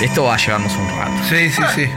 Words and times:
Esto 0.00 0.24
va 0.24 0.34
a 0.34 0.36
llevarnos 0.36 0.72
un 0.76 0.88
rato. 0.88 1.12
Sí, 1.28 1.50
sí, 1.50 1.62
sí. 1.74 1.88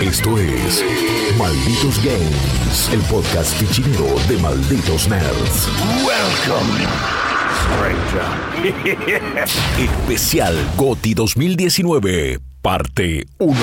Esto 0.00 0.38
es 0.38 0.84
Malditos 1.36 2.02
Games, 2.02 2.90
el 2.92 3.00
podcast 3.02 3.54
pichinero 3.60 4.06
de 4.28 4.38
Malditos 4.38 5.08
Nerds. 5.08 5.68
Welcome, 6.04 6.86
Especial 9.78 10.56
GOTI 10.76 11.14
2019, 11.14 12.38
parte 12.62 13.26
1. 13.38 13.56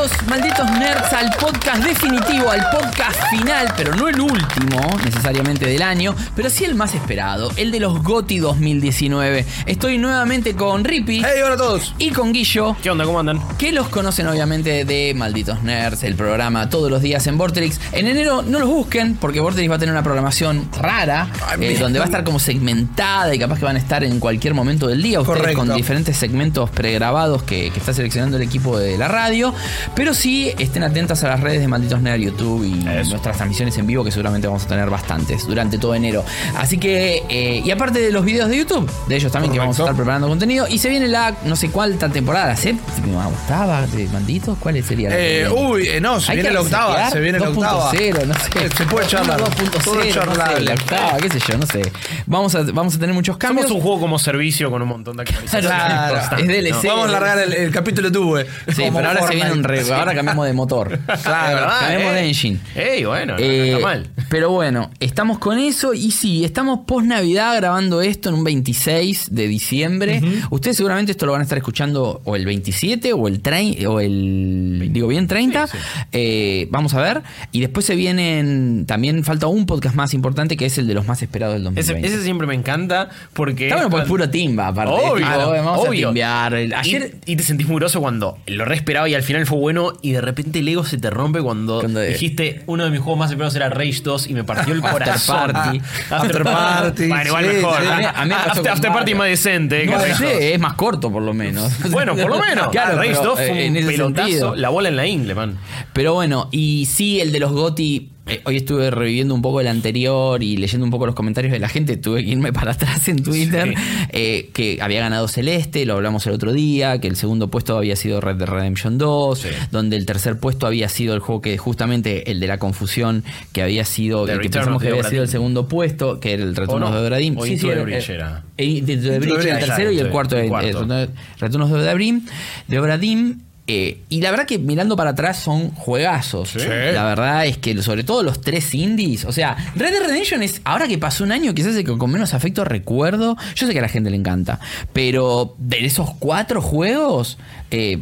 Bienvenidos, 0.00 0.28
malditos 0.28 0.70
nerds, 0.78 1.12
al 1.12 1.30
podcast 1.38 1.84
definitivo, 1.84 2.50
al 2.50 2.64
podcast 2.70 3.20
final, 3.28 3.70
pero 3.76 3.94
no 3.94 4.08
el 4.08 4.18
último 4.18 4.80
necesariamente 5.04 5.66
del 5.66 5.82
año, 5.82 6.14
pero 6.34 6.48
sí 6.48 6.64
el 6.64 6.74
más 6.74 6.94
esperado, 6.94 7.50
el 7.56 7.70
de 7.70 7.80
los 7.80 8.02
GOTI 8.02 8.38
2019. 8.38 9.44
Estoy 9.66 9.98
nuevamente 9.98 10.54
con 10.56 10.84
Rippy 10.84 11.22
Hey, 11.22 11.42
hola 11.44 11.54
a 11.54 11.58
todos. 11.58 11.94
y 11.98 12.12
con 12.12 12.32
Guillo. 12.32 12.76
¿Qué 12.82 12.88
onda? 12.88 13.04
¿Cómo 13.04 13.20
andan? 13.20 13.42
que 13.58 13.72
los 13.72 13.90
conocen 13.90 14.26
obviamente 14.26 14.86
de 14.86 15.12
Malditos 15.14 15.62
Nerds, 15.62 16.02
el 16.04 16.14
programa 16.14 16.70
todos 16.70 16.90
los 16.90 17.02
días 17.02 17.26
en 17.26 17.36
Vorterix. 17.36 17.78
En 17.92 18.06
enero 18.06 18.40
no 18.40 18.58
los 18.58 18.68
busquen 18.70 19.16
porque 19.16 19.40
Vorterix 19.40 19.70
va 19.70 19.74
a 19.74 19.78
tener 19.80 19.92
una 19.92 20.02
programación 20.02 20.66
rara, 20.80 21.28
eh, 21.60 21.76
donde 21.78 21.98
va 21.98 22.06
a 22.06 22.08
estar 22.08 22.24
como 22.24 22.38
segmentada 22.38 23.34
y 23.34 23.38
capaz 23.38 23.58
que 23.58 23.66
van 23.66 23.76
a 23.76 23.80
estar 23.80 24.02
en 24.02 24.18
cualquier 24.18 24.54
momento 24.54 24.86
del 24.86 25.02
día 25.02 25.20
ustedes 25.20 25.40
Correcto. 25.40 25.66
con 25.66 25.74
diferentes 25.76 26.16
segmentos 26.16 26.70
pregrabados 26.70 27.42
que, 27.42 27.70
que 27.70 27.78
está 27.80 27.92
seleccionando 27.92 28.38
el 28.38 28.44
equipo 28.44 28.78
de 28.78 28.96
la 28.96 29.08
radio. 29.08 29.52
Pero 29.94 30.14
sí 30.14 30.52
estén 30.58 30.82
atentas 30.82 31.22
a 31.24 31.28
las 31.28 31.40
redes 31.40 31.60
de 31.60 31.68
Malditos 31.68 32.00
Nerds, 32.00 32.24
YouTube 32.24 32.64
y 32.64 32.88
Eso. 32.88 33.10
nuestras 33.10 33.36
transmisiones 33.36 33.76
en 33.78 33.86
vivo 33.86 34.04
que 34.04 34.10
seguramente 34.10 34.46
vamos 34.46 34.64
a 34.64 34.68
tener 34.68 34.88
bastantes 34.88 35.46
durante 35.46 35.78
todo 35.78 35.94
enero. 35.94 36.24
Así 36.56 36.78
que, 36.78 37.22
eh, 37.28 37.62
y 37.64 37.70
aparte 37.70 38.00
de 38.00 38.10
los 38.10 38.24
videos 38.24 38.48
de 38.48 38.56
YouTube, 38.58 38.90
de 39.08 39.16
ellos 39.16 39.30
también 39.32 39.52
que 39.52 39.58
vamos 39.58 39.78
a 39.78 39.82
estar 39.82 39.96
preparando 39.96 40.28
contenido. 40.28 40.66
Y 40.68 40.78
se 40.78 40.88
viene 40.88 41.08
la 41.08 41.34
no 41.44 41.56
sé 41.56 41.70
cuánta 41.70 42.08
temporada, 42.08 42.48
la 42.48 42.56
séptima, 42.56 43.28
octava 43.28 43.86
de 43.86 44.06
Malditos. 44.08 44.56
¿Cuál 44.58 44.82
sería 44.82 45.10
la 45.10 45.16
Eh, 45.18 45.48
uy, 45.50 45.88
eh, 45.88 46.00
no, 46.00 46.20
se 46.20 46.32
Hay 46.32 46.38
viene 46.38 46.52
la 46.52 46.60
octava, 46.60 47.10
se 47.10 47.20
viene 47.20 47.38
la 47.38 47.48
octava. 47.50 47.92
2.0, 47.92 48.26
no 48.26 48.34
sé. 48.34 48.76
Se 48.76 48.84
puede 48.86 49.06
charlar. 49.06 49.40
2.0, 49.40 49.82
Todo 49.82 49.94
no 49.96 50.02
sé, 50.02 50.60
la 50.60 50.74
octava, 50.74 51.18
qué 51.18 51.28
sé 51.28 51.40
yo, 51.48 51.58
no 51.58 51.66
sé. 51.66 51.82
Vamos 52.26 52.54
a, 52.54 52.62
vamos 52.72 52.94
a 52.94 52.98
tener 52.98 53.14
muchos 53.14 53.36
cambios. 53.36 53.66
Somos 53.68 53.78
un 53.78 53.82
juego 53.82 54.00
como 54.00 54.18
servicio 54.18 54.70
con 54.70 54.82
un 54.82 54.88
montón 54.88 55.16
de 55.16 55.22
actualizaciones. 55.22 55.66
Claro, 55.70 56.38
es 56.38 56.46
DLC. 56.46 56.84
¿no? 56.84 56.90
Vamos 56.96 57.08
a 57.08 57.12
largar 57.12 57.38
el, 57.38 57.52
el 57.52 57.70
capítulo 57.70 58.10
tuve. 58.10 58.46
Sí, 58.74 58.84
pero 58.94 59.08
ahora 59.08 59.26
se 59.26 59.34
viene 59.34 59.52
un 59.52 59.64
re, 59.88 59.94
ahora 59.98 60.14
cambiamos 60.14 60.46
de 60.46 60.52
motor. 60.52 60.98
Claro, 61.22 61.54
¿verdad? 61.56 61.80
cambiamos 61.80 62.12
de 62.14 62.20
Eh. 62.20 62.26
engine. 62.28 62.58
Ey, 62.74 63.04
bueno, 63.04 63.34
no, 63.34 63.38
no 63.38 63.44
Eh, 63.44 63.72
está 63.72 63.84
mal. 63.86 64.10
Pero 64.28 64.50
bueno, 64.50 64.90
estamos 65.00 65.38
con 65.38 65.58
eso 65.58 65.94
y 65.94 66.10
sí, 66.12 66.44
estamos 66.44 66.80
post 66.86 67.06
Navidad 67.06 67.56
grabando 67.56 68.00
esto 68.02 68.28
en 68.28 68.36
un 68.36 68.44
26 68.44 69.34
de 69.34 69.48
diciembre. 69.48 70.20
Ustedes 70.50 70.76
seguramente 70.76 71.12
esto 71.12 71.26
lo 71.26 71.32
van 71.32 71.40
a 71.40 71.44
estar 71.44 71.58
escuchando 71.58 72.20
o 72.24 72.36
el 72.36 72.44
27 72.46 73.12
o 73.12 73.26
el 73.28 73.40
30 73.40 73.88
o 73.90 74.00
el 74.00 74.88
digo 74.92 75.08
bien 75.08 75.26
30. 75.26 75.68
Eh, 76.12 76.68
vamos 76.70 76.94
a 76.94 77.00
ver 77.00 77.22
y 77.52 77.60
después 77.60 77.86
se 77.86 77.94
vienen 77.94 78.84
también 78.86 79.24
falta 79.24 79.46
un 79.46 79.66
podcast 79.66 79.94
más 79.94 80.14
importante 80.14 80.56
que 80.56 80.66
es 80.66 80.78
el 80.78 80.86
de 80.86 80.94
los 80.94 81.06
más 81.06 81.22
esperados 81.22 81.54
del 81.54 81.62
Ese, 81.76 81.92
2020. 81.92 82.08
ese 82.08 82.22
siempre 82.24 82.46
me 82.46 82.54
encanta 82.54 83.08
porque. 83.32 83.64
Está 83.64 83.76
bueno, 83.76 83.90
pues 83.90 84.04
puro 84.04 84.28
timba, 84.30 84.68
aparte. 84.68 84.92
Obvio, 84.92 85.26
Tipo, 85.26 85.50
vamos 85.50 85.86
obvio. 85.86 86.08
a 86.08 86.10
timbear. 86.10 86.54
El- 86.54 86.70
Y- 86.70 86.74
Ayer 86.74 87.14
Y, 87.26 87.36
te 87.36 87.42
sentís 87.42 87.66
muy 87.68 87.76
groso 87.76 88.00
cuando 88.00 88.38
lo 88.46 88.64
re 88.64 88.74
esperaba 88.76 89.08
y 89.08 89.14
al 89.14 89.22
final 89.22 89.46
fue 89.46 89.58
bueno 89.58 89.69
y 90.02 90.12
de 90.12 90.20
repente 90.20 90.58
el 90.60 90.68
ego 90.68 90.84
se 90.84 90.98
te 90.98 91.10
rompe 91.10 91.40
cuando, 91.40 91.82
dijiste 91.82 92.62
uno 92.66 92.84
de 92.84 92.90
mis 92.90 93.00
juegos 93.00 93.18
más 93.18 93.30
esperados 93.30 93.54
era 93.56 93.68
Rage 93.68 94.00
2 94.02 94.28
y 94.28 94.34
me 94.34 94.44
partió 94.44 94.72
el 94.74 94.80
After 94.80 94.92
corazón. 94.92 95.52
Party. 95.52 95.80
After 96.10 96.42
Party, 96.44 97.08
Bueno, 97.08 97.26
igual 97.26 97.44
sí, 97.44 97.56
mejor. 97.56 97.80
sí. 97.80 97.86
A 98.14 98.24
mí 98.24 98.32
After, 98.32 98.68
After 98.70 98.92
Party 98.92 99.14
más 99.14 99.28
decente. 99.28 99.80
que 99.82 99.86
no 99.86 99.98
Rage 99.98 100.08
2. 100.10 100.18
sé, 100.18 100.54
es 100.54 100.60
más 100.60 100.74
corto 100.74 101.10
por 101.12 101.22
lo 101.22 101.34
menos. 101.34 101.70
Bueno, 101.90 102.14
por 102.16 102.30
lo 102.30 102.38
menos. 102.46 102.68
Claro, 102.68 102.96
Rage 102.96 103.10
pero, 103.10 103.22
2 103.24 103.34
fue 103.34 103.50
eh, 103.62 103.66
en 103.66 103.76
un 103.76 103.86
pelotazo. 103.86 104.26
sentido. 104.28 104.56
La 104.56 104.68
bola 104.68 104.88
en 104.88 104.96
la 104.96 105.06
ingle, 105.06 105.34
man. 105.34 105.58
Pero 105.92 106.14
bueno, 106.14 106.48
y 106.52 106.86
sí, 106.86 107.20
el 107.20 107.32
de 107.32 107.40
los 107.40 107.52
GOTI. 107.52 108.10
Eh, 108.30 108.40
hoy 108.44 108.56
estuve 108.56 108.90
reviviendo 108.90 109.34
un 109.34 109.42
poco 109.42 109.60
el 109.60 109.66
anterior 109.68 110.42
y 110.42 110.56
leyendo 110.56 110.84
un 110.84 110.90
poco 110.90 111.06
los 111.06 111.14
comentarios 111.14 111.52
de 111.52 111.58
la 111.58 111.68
gente. 111.68 111.96
Tuve 111.96 112.24
que 112.24 112.30
irme 112.30 112.52
para 112.54 112.72
atrás 112.72 113.08
en 113.08 113.22
Twitter. 113.22 113.74
Sí. 113.76 114.06
eh, 114.12 114.50
que 114.52 114.78
había 114.80 115.00
ganado 115.00 115.28
Celeste, 115.28 115.84
lo 115.86 115.94
hablamos 115.94 116.26
el 116.26 116.32
otro 116.32 116.52
día. 116.52 117.00
Que 117.00 117.08
el 117.08 117.16
segundo 117.16 117.48
puesto 117.48 117.76
había 117.76 117.96
sido 117.96 118.20
Red 118.20 118.36
Dead 118.36 118.48
Redemption 118.48 118.98
2. 118.98 119.46
Donde 119.70 119.96
el 119.96 120.06
tercer 120.06 120.38
puesto 120.38 120.66
había 120.66 120.88
sido 120.88 121.14
el 121.14 121.20
juego 121.20 121.40
que, 121.40 121.56
justamente, 121.58 122.30
el 122.30 122.40
de 122.40 122.46
la 122.46 122.58
confusión, 122.58 123.24
que 123.52 123.62
había 123.62 123.84
sido. 123.84 124.26
The 124.26 124.32
el 124.32 124.40
que 124.40 124.50
pensamos 124.50 124.82
que 124.82 124.88
había 124.88 125.04
sido 125.04 125.22
el 125.22 125.28
segundo 125.28 125.68
puesto, 125.68 126.20
que 126.20 126.32
era 126.34 126.42
el 126.42 126.54
Retorno 126.56 126.90
no? 126.90 126.94
de 127.00 127.06
Obra 127.06 127.16
Dinn. 127.18 127.36
O 127.38 127.44
Sí, 127.44 127.58
sí, 127.58 127.68
eh, 127.68 128.04
era. 128.08 128.44
eh, 128.56 128.82
Breach 128.82 129.44
era 129.44 129.58
el 129.58 129.64
tercero 129.66 129.90
y 129.90 129.98
el 129.98 130.08
cuarto, 130.10 130.36
el 130.36 130.46
eh, 130.46 130.48
cuarto. 130.48 130.68
eh, 130.68 130.72
Retorno- 130.72 131.08
Retornos 131.38 131.70
de 131.70 131.76
Obra 131.78 131.94
Dinn. 131.94 132.26
De 132.68 132.78
Obra 132.78 132.98
Dinn, 132.98 133.42
eh, 133.72 134.00
y 134.08 134.20
la 134.20 134.32
verdad 134.32 134.46
que 134.46 134.58
mirando 134.58 134.96
para 134.96 135.10
atrás 135.10 135.38
son 135.38 135.70
juegazos. 135.70 136.56
La 136.56 137.04
verdad 137.04 137.46
es 137.46 137.56
que 137.56 137.80
sobre 137.82 138.02
todo 138.02 138.24
los 138.24 138.40
tres 138.40 138.74
indies, 138.74 139.24
o 139.24 139.30
sea, 139.30 139.56
Red 139.76 139.92
Dead 139.92 140.08
Redemption 140.08 140.42
es, 140.42 140.60
ahora 140.64 140.88
que 140.88 140.98
pasó 140.98 141.22
un 141.22 141.30
año, 141.30 141.54
quizás 141.54 141.76
el 141.76 141.84
que 141.84 141.96
con 141.96 142.10
menos 142.10 142.34
afecto 142.34 142.64
recuerdo, 142.64 143.36
yo 143.54 143.66
sé 143.68 143.72
que 143.72 143.78
a 143.78 143.82
la 143.82 143.88
gente 143.88 144.10
le 144.10 144.16
encanta, 144.16 144.58
pero 144.92 145.54
de 145.58 145.86
esos 145.86 146.10
cuatro 146.18 146.60
juegos, 146.60 147.38
eh, 147.70 148.00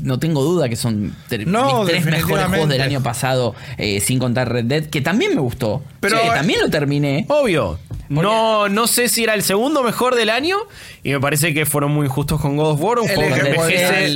no 0.00 0.18
tengo 0.18 0.42
duda 0.42 0.70
que 0.70 0.76
son 0.76 1.14
No, 1.46 1.80
mis 1.82 1.90
tres 1.90 2.04
mejores 2.06 2.46
juegos 2.46 2.68
del 2.70 2.80
año 2.80 3.02
pasado, 3.02 3.54
eh, 3.76 4.00
sin 4.00 4.18
contar 4.18 4.50
Red 4.50 4.64
Dead, 4.64 4.84
que 4.86 5.02
también 5.02 5.34
me 5.34 5.42
gustó, 5.42 5.82
Pero, 6.00 6.16
eh, 6.16 6.30
también 6.34 6.60
lo 6.60 6.70
terminé. 6.70 7.26
Obvio. 7.28 7.78
No, 8.08 8.68
no 8.68 8.86
sé 8.86 9.08
si 9.08 9.24
era 9.24 9.34
el 9.34 9.42
segundo 9.42 9.82
mejor 9.82 10.14
del 10.14 10.30
año 10.30 10.56
y 11.02 11.10
me 11.12 11.20
parece 11.20 11.54
que 11.54 11.66
fueron 11.66 11.92
muy 11.92 12.08
justos 12.08 12.40
con 12.40 12.56
God 12.56 12.72
of 12.72 12.80
War. 12.80 12.98
Un 12.98 13.08
juego 13.08 13.34
que 13.34 13.40
envejece. 13.40 14.06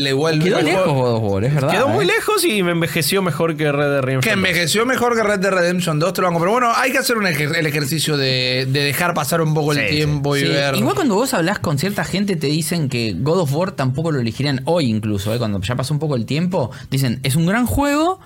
Quedó 0.41 0.61
lejos 0.61 0.93
God 0.93 1.15
of 1.15 1.23
War, 1.23 1.45
es 1.45 1.55
verdad. 1.55 1.71
Quedó 1.71 1.89
muy 1.89 2.05
eh. 2.05 2.09
lejos 2.09 2.45
y 2.45 2.63
me 2.63 2.73
envejeció 2.73 3.23
mejor 3.23 3.57
que 3.57 3.71
Red 3.71 3.91
Dead 3.91 4.01
Redemption. 4.01 4.21
Que 4.21 4.31
2. 4.31 4.37
envejeció 4.37 4.87
mejor 4.87 5.17
que 5.17 5.23
Red 5.23 5.39
Dead 5.41 5.53
Redemption 5.53 5.99
2, 5.99 6.13
te 6.13 6.21
lo 6.21 6.29
banco. 6.29 6.41
Pero 6.41 6.53
bueno, 6.53 6.73
hay 6.75 6.93
que 6.93 6.99
hacer 6.99 7.17
un 7.17 7.27
el 7.27 7.67
ejercicio 7.67 8.17
de, 8.17 8.67
de 8.69 8.81
dejar 8.83 9.15
pasar 9.15 9.41
un 9.41 9.55
poco 9.55 9.73
el 9.73 9.79
sí. 9.79 9.95
tiempo 9.95 10.37
y 10.37 10.41
Sí, 10.41 10.49
ver. 10.49 10.75
Igual 10.75 10.95
cuando 10.95 11.15
vos 11.15 11.35
hablas 11.35 11.59
con 11.59 11.79
cierta 11.79 12.05
gente 12.05 12.37
te 12.37 12.47
dicen 12.47 12.89
que 12.89 13.15
God 13.19 13.41
of 13.41 13.55
War 13.55 13.73
tampoco 13.73 14.11
lo 14.11 14.21
elegirían 14.21 14.63
hoy 14.65 14.87
incluso, 14.87 15.35
¿eh? 15.35 15.39
cuando 15.39 15.61
ya 15.61 15.77
pasó 15.77 15.95
un 15.95 16.01
poco 16.01 16.17
el 16.17 16.27
tiempo, 16.27 16.71
dicen, 16.91 17.21
es 17.23 17.37
un 17.37 17.47
gran 17.47 17.67
juego, 17.67 18.21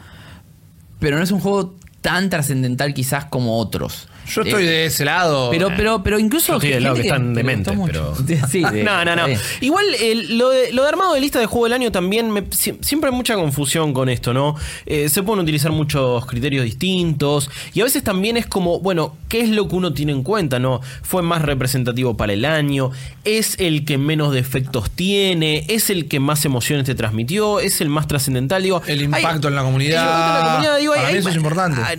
pero 1.00 1.16
no 1.16 1.22
es 1.22 1.30
un 1.30 1.40
juego 1.40 1.74
tan 2.00 2.30
trascendental 2.30 2.94
quizás 2.94 3.26
como 3.26 3.58
otros. 3.58 4.08
Yo 4.26 4.42
estoy 4.42 4.64
Eh, 4.64 4.66
de 4.66 4.84
ese 4.86 5.04
lado. 5.04 5.50
pero, 5.50 5.68
pero, 5.76 6.02
pero 6.02 6.18
incluso 6.18 6.52
Yo 6.52 6.54
estoy 6.56 6.70
del 6.70 6.82
lado 6.84 6.96
que 6.96 7.02
están 7.02 7.34
dementes, 7.34 7.74
pero. 7.86 8.14
Sí, 8.48 8.62
de- 8.64 8.82
no, 8.84 9.04
no, 9.04 9.16
no. 9.16 9.26
eh. 9.26 9.38
Igual 9.60 9.84
el- 10.00 10.38
lo, 10.38 10.50
de, 10.50 10.72
lo 10.72 10.82
de 10.82 10.88
armado 10.88 11.14
de 11.14 11.20
lista 11.20 11.38
de 11.38 11.46
juego 11.46 11.64
del 11.66 11.72
año 11.74 11.92
también. 11.92 12.30
me- 12.30 12.44
siempre 12.50 13.10
hay 13.10 13.16
mucha 13.16 13.34
confusión 13.34 13.92
con 13.92 14.08
esto, 14.08 14.32
¿no? 14.32 14.56
Eh, 14.86 15.08
se 15.08 15.22
pueden 15.22 15.42
utilizar 15.42 15.72
muchos 15.72 16.24
criterios 16.26 16.64
distintos. 16.64 17.50
Y 17.72 17.80
a 17.80 17.84
veces 17.84 18.02
también 18.02 18.36
es 18.36 18.46
como, 18.46 18.80
bueno, 18.80 19.16
¿qué 19.28 19.40
es 19.40 19.48
lo 19.50 19.68
que 19.68 19.74
uno 19.76 19.92
tiene 19.92 20.12
en 20.12 20.22
cuenta, 20.22 20.58
no? 20.58 20.80
¿Fue 21.02 21.22
más 21.22 21.42
representativo 21.42 22.16
para 22.16 22.32
el 22.32 22.44
año? 22.44 22.90
¿Es 23.24 23.56
el 23.58 23.84
que 23.84 23.98
menos 23.98 24.32
defectos 24.32 24.90
tiene? 24.90 25.64
¿Es 25.68 25.90
el 25.90 26.08
que 26.08 26.20
más 26.20 26.44
emociones 26.44 26.86
te 26.86 26.94
transmitió? 26.94 27.60
¿Es 27.60 27.80
el 27.80 27.88
más 27.88 28.06
trascendental? 28.06 28.62
Digo, 28.62 28.80
El 28.86 28.98
hay- 28.98 29.04
impacto 29.04 29.48
en 29.48 29.54
la 29.56 29.62
comunidad. 29.62 30.02
el 30.02 30.08
impacto 30.08 30.30
en 30.30 30.44
la 30.44 30.50
comunidad, 30.52 30.78
digo, 30.78 30.94
Para 30.94 31.06
hay- 31.08 31.12
mí 31.14 31.18
eso 31.18 31.28
hay- 31.28 31.32
es 31.32 31.36
importante. 31.36 31.80
ah, 31.82 31.94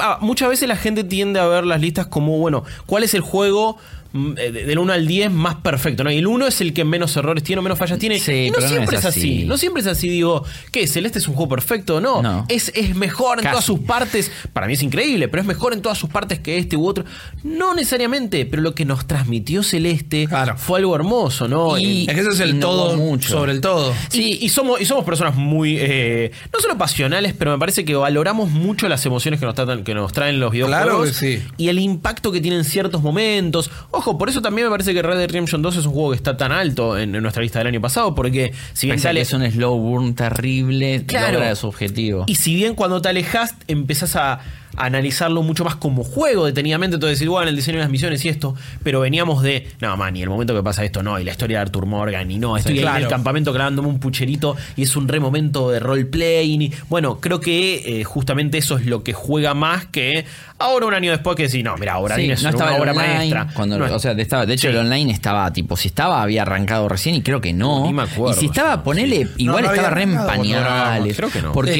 ah, 0.00 0.18
muchas 0.20 0.48
veces 0.48 0.68
la 0.68 0.76
gente 0.76 1.04
tiende 1.04 1.38
a 1.40 1.46
ver 1.46 1.53
las 1.62 1.80
listas 1.80 2.06
como, 2.06 2.38
bueno, 2.38 2.64
¿cuál 2.86 3.04
es 3.04 3.14
el 3.14 3.20
juego 3.20 3.78
del 4.14 4.78
1 4.78 4.92
al 4.92 5.06
10 5.06 5.30
más 5.32 5.56
perfecto? 5.56 6.04
¿no? 6.04 6.10
Y 6.10 6.18
el 6.18 6.26
1 6.26 6.46
es 6.46 6.60
el 6.60 6.72
que 6.72 6.84
menos 6.84 7.16
errores 7.16 7.42
tiene 7.42 7.60
o 7.60 7.62
menos 7.62 7.78
fallas 7.78 7.98
tiene. 7.98 8.18
Sí, 8.20 8.46
y 8.46 8.50
no 8.50 8.60
siempre 8.60 8.96
es 8.96 9.00
es, 9.04 9.06
así. 9.06 9.20
así. 9.20 9.44
No 9.44 9.56
siempre 9.56 9.80
es 9.82 9.86
así. 9.88 10.08
Digo, 10.08 10.44
¿qué? 10.70 10.86
¿Celeste 10.86 11.18
es 11.18 11.26
un 11.28 11.34
juego 11.34 11.48
perfecto? 11.50 12.00
No. 12.00 12.22
No. 12.22 12.46
Es, 12.48 12.70
es 12.74 12.94
mejor 12.94 13.38
en 13.44 13.50
todas 13.50 13.64
sus 13.64 13.80
partes. 13.80 14.30
Para 14.52 14.66
mí 14.66 14.74
es 14.74 14.82
increíble, 14.82 15.28
pero 15.28 15.40
es 15.40 15.46
mejor 15.46 15.72
en 15.72 15.82
todas 15.82 15.98
sus 15.98 16.08
partes 16.10 16.38
que 16.38 16.58
este 16.58 16.76
u 16.76 16.86
otro. 16.86 17.04
No 17.42 17.74
necesariamente, 17.74 18.46
pero 18.46 18.62
lo 18.62 18.74
que 18.74 18.84
nos 18.84 19.06
transmitió 19.06 19.62
Celeste 19.62 20.26
Claro. 20.28 20.56
fue 20.56 20.78
algo 20.78 20.94
hermoso, 20.94 21.48
¿no? 21.48 21.76
Y- 21.78 22.06
es 22.08 22.14
que 22.14 22.20
eso 22.20 22.30
es 22.30 22.40
el 22.40 22.60
todo 22.60 22.96
mucho. 22.96 23.28
sobre 23.30 23.52
el 23.52 23.60
todo. 23.60 23.92
Sí, 24.08 24.38
y, 24.40 24.48
somos, 24.48 24.80
y 24.80 24.84
somos 24.84 25.04
personas 25.04 25.34
muy, 25.34 25.76
eh, 25.80 26.30
no 26.52 26.60
solo 26.60 26.78
pasionales, 26.78 27.34
pero 27.36 27.50
me 27.52 27.58
parece 27.58 27.84
que 27.84 27.94
valoramos 27.94 28.50
mucho 28.50 28.88
las 28.88 29.04
emociones 29.06 29.40
que 29.40 29.46
nos, 29.46 29.54
tratan, 29.54 29.82
que 29.84 29.94
nos 29.94 30.12
traen 30.12 30.38
los 30.38 30.52
videojuegos. 30.52 30.84
Claro 30.84 31.02
que 31.04 31.12
sí. 31.12 31.42
Y 31.56 31.68
el 31.68 31.78
impacto 31.78 32.30
que 32.30 32.40
tienen 32.40 32.64
ciertos 32.64 33.02
momentos. 33.02 33.70
Ojo, 33.90 34.03
por 34.18 34.28
eso 34.28 34.42
también 34.42 34.66
me 34.66 34.70
parece 34.70 34.92
que 34.94 35.02
Red 35.02 35.16
Dead 35.18 35.28
Redemption 35.28 35.62
2 35.62 35.76
es 35.78 35.86
un 35.86 35.92
juego 35.92 36.10
que 36.10 36.16
está 36.16 36.36
tan 36.36 36.52
alto 36.52 36.98
en, 36.98 37.14
en 37.14 37.22
nuestra 37.22 37.42
lista 37.42 37.58
del 37.60 37.68
año 37.68 37.80
pasado, 37.80 38.14
porque 38.14 38.52
si 38.74 38.86
bien 38.86 38.98
sale... 39.00 39.20
es 39.22 39.32
un 39.32 39.50
slow 39.50 39.78
burn 39.78 40.14
terrible, 40.14 41.04
Claro. 41.06 41.34
logra 41.38 41.54
su 41.56 41.66
objetivo. 41.68 42.24
Y 42.26 42.34
si 42.36 42.54
bien 42.54 42.74
cuando 42.74 43.00
te 43.00 43.08
alejas 43.08 43.54
empezás 43.66 44.16
a, 44.16 44.40
analizarlo 44.76 45.42
mucho 45.42 45.64
más 45.64 45.76
como 45.76 46.04
juego 46.04 46.46
detenidamente, 46.46 46.94
entonces 46.96 47.18
decir, 47.18 47.28
bueno, 47.28 47.48
el 47.48 47.56
diseño 47.56 47.78
de 47.78 47.82
las 47.84 47.90
misiones 47.90 48.24
y 48.24 48.28
esto, 48.28 48.54
pero 48.82 49.00
veníamos 49.00 49.42
de, 49.42 49.68
no, 49.80 49.96
man, 49.96 50.16
y 50.16 50.22
el 50.22 50.28
momento 50.30 50.54
que 50.54 50.62
pasa 50.62 50.84
esto, 50.84 51.02
no, 51.02 51.18
y 51.18 51.24
la 51.24 51.30
historia 51.32 51.58
de 51.58 51.62
Arthur 51.62 51.86
Morgan, 51.86 52.30
y 52.30 52.38
no, 52.38 52.56
estoy 52.56 52.76
en 52.78 52.82
claro. 52.82 52.98
el 53.04 53.08
campamento 53.08 53.52
clavándome 53.52 53.88
un 53.88 53.98
pucherito 54.00 54.56
y 54.76 54.82
es 54.82 54.96
un 54.96 55.08
re 55.08 55.20
momento 55.20 55.70
de 55.70 55.80
roleplaying. 55.80 56.62
Y, 56.62 56.72
bueno, 56.88 57.20
creo 57.20 57.40
que 57.40 58.00
eh, 58.00 58.04
justamente 58.04 58.58
eso 58.58 58.76
es 58.78 58.86
lo 58.86 59.02
que 59.02 59.12
juega 59.12 59.54
más 59.54 59.86
que 59.86 60.24
ahora 60.58 60.86
un 60.86 60.94
año 60.94 61.10
después 61.10 61.36
que 61.36 61.44
decir, 61.44 61.64
no, 61.64 61.76
mira, 61.76 61.94
ahora 61.94 62.16
Sí, 62.16 62.30
es 62.30 62.42
no 62.42 62.48
una 62.48 62.56
estaba 62.56 62.76
el 62.76 62.80
obra 62.82 62.92
online, 62.92 63.14
maestra. 63.16 63.48
Cuando, 63.54 63.78
No 63.78 63.94
o 63.94 63.98
sea, 63.98 64.12
estaba, 64.12 64.46
de 64.46 64.54
hecho, 64.54 64.68
Sí. 64.68 64.74
el 64.74 64.78
online 64.78 65.12
estaba 65.12 65.52
tipo, 65.52 65.76
si 65.76 65.88
estaba, 65.88 66.22
había 66.22 66.42
arrancado 66.42 66.88
recién 66.88 67.14
y 67.16 67.22
creo 67.22 67.40
que 67.40 67.52
no. 67.52 67.84
Ni 67.86 67.92
me 67.92 68.02
acuerdo 68.02 68.36
y 68.36 68.40
si 68.40 68.46
estaba, 68.46 68.82
ponele, 68.82 69.28
igual 69.36 69.62
No, 69.62 69.68
no 69.68 69.74
estaba 69.74 69.90
re 69.90 70.02
en 70.04 70.14
pañales. 70.14 71.16
creo 71.16 71.30
que 71.30 71.42
no. 71.42 71.52
Porque. 71.52 71.74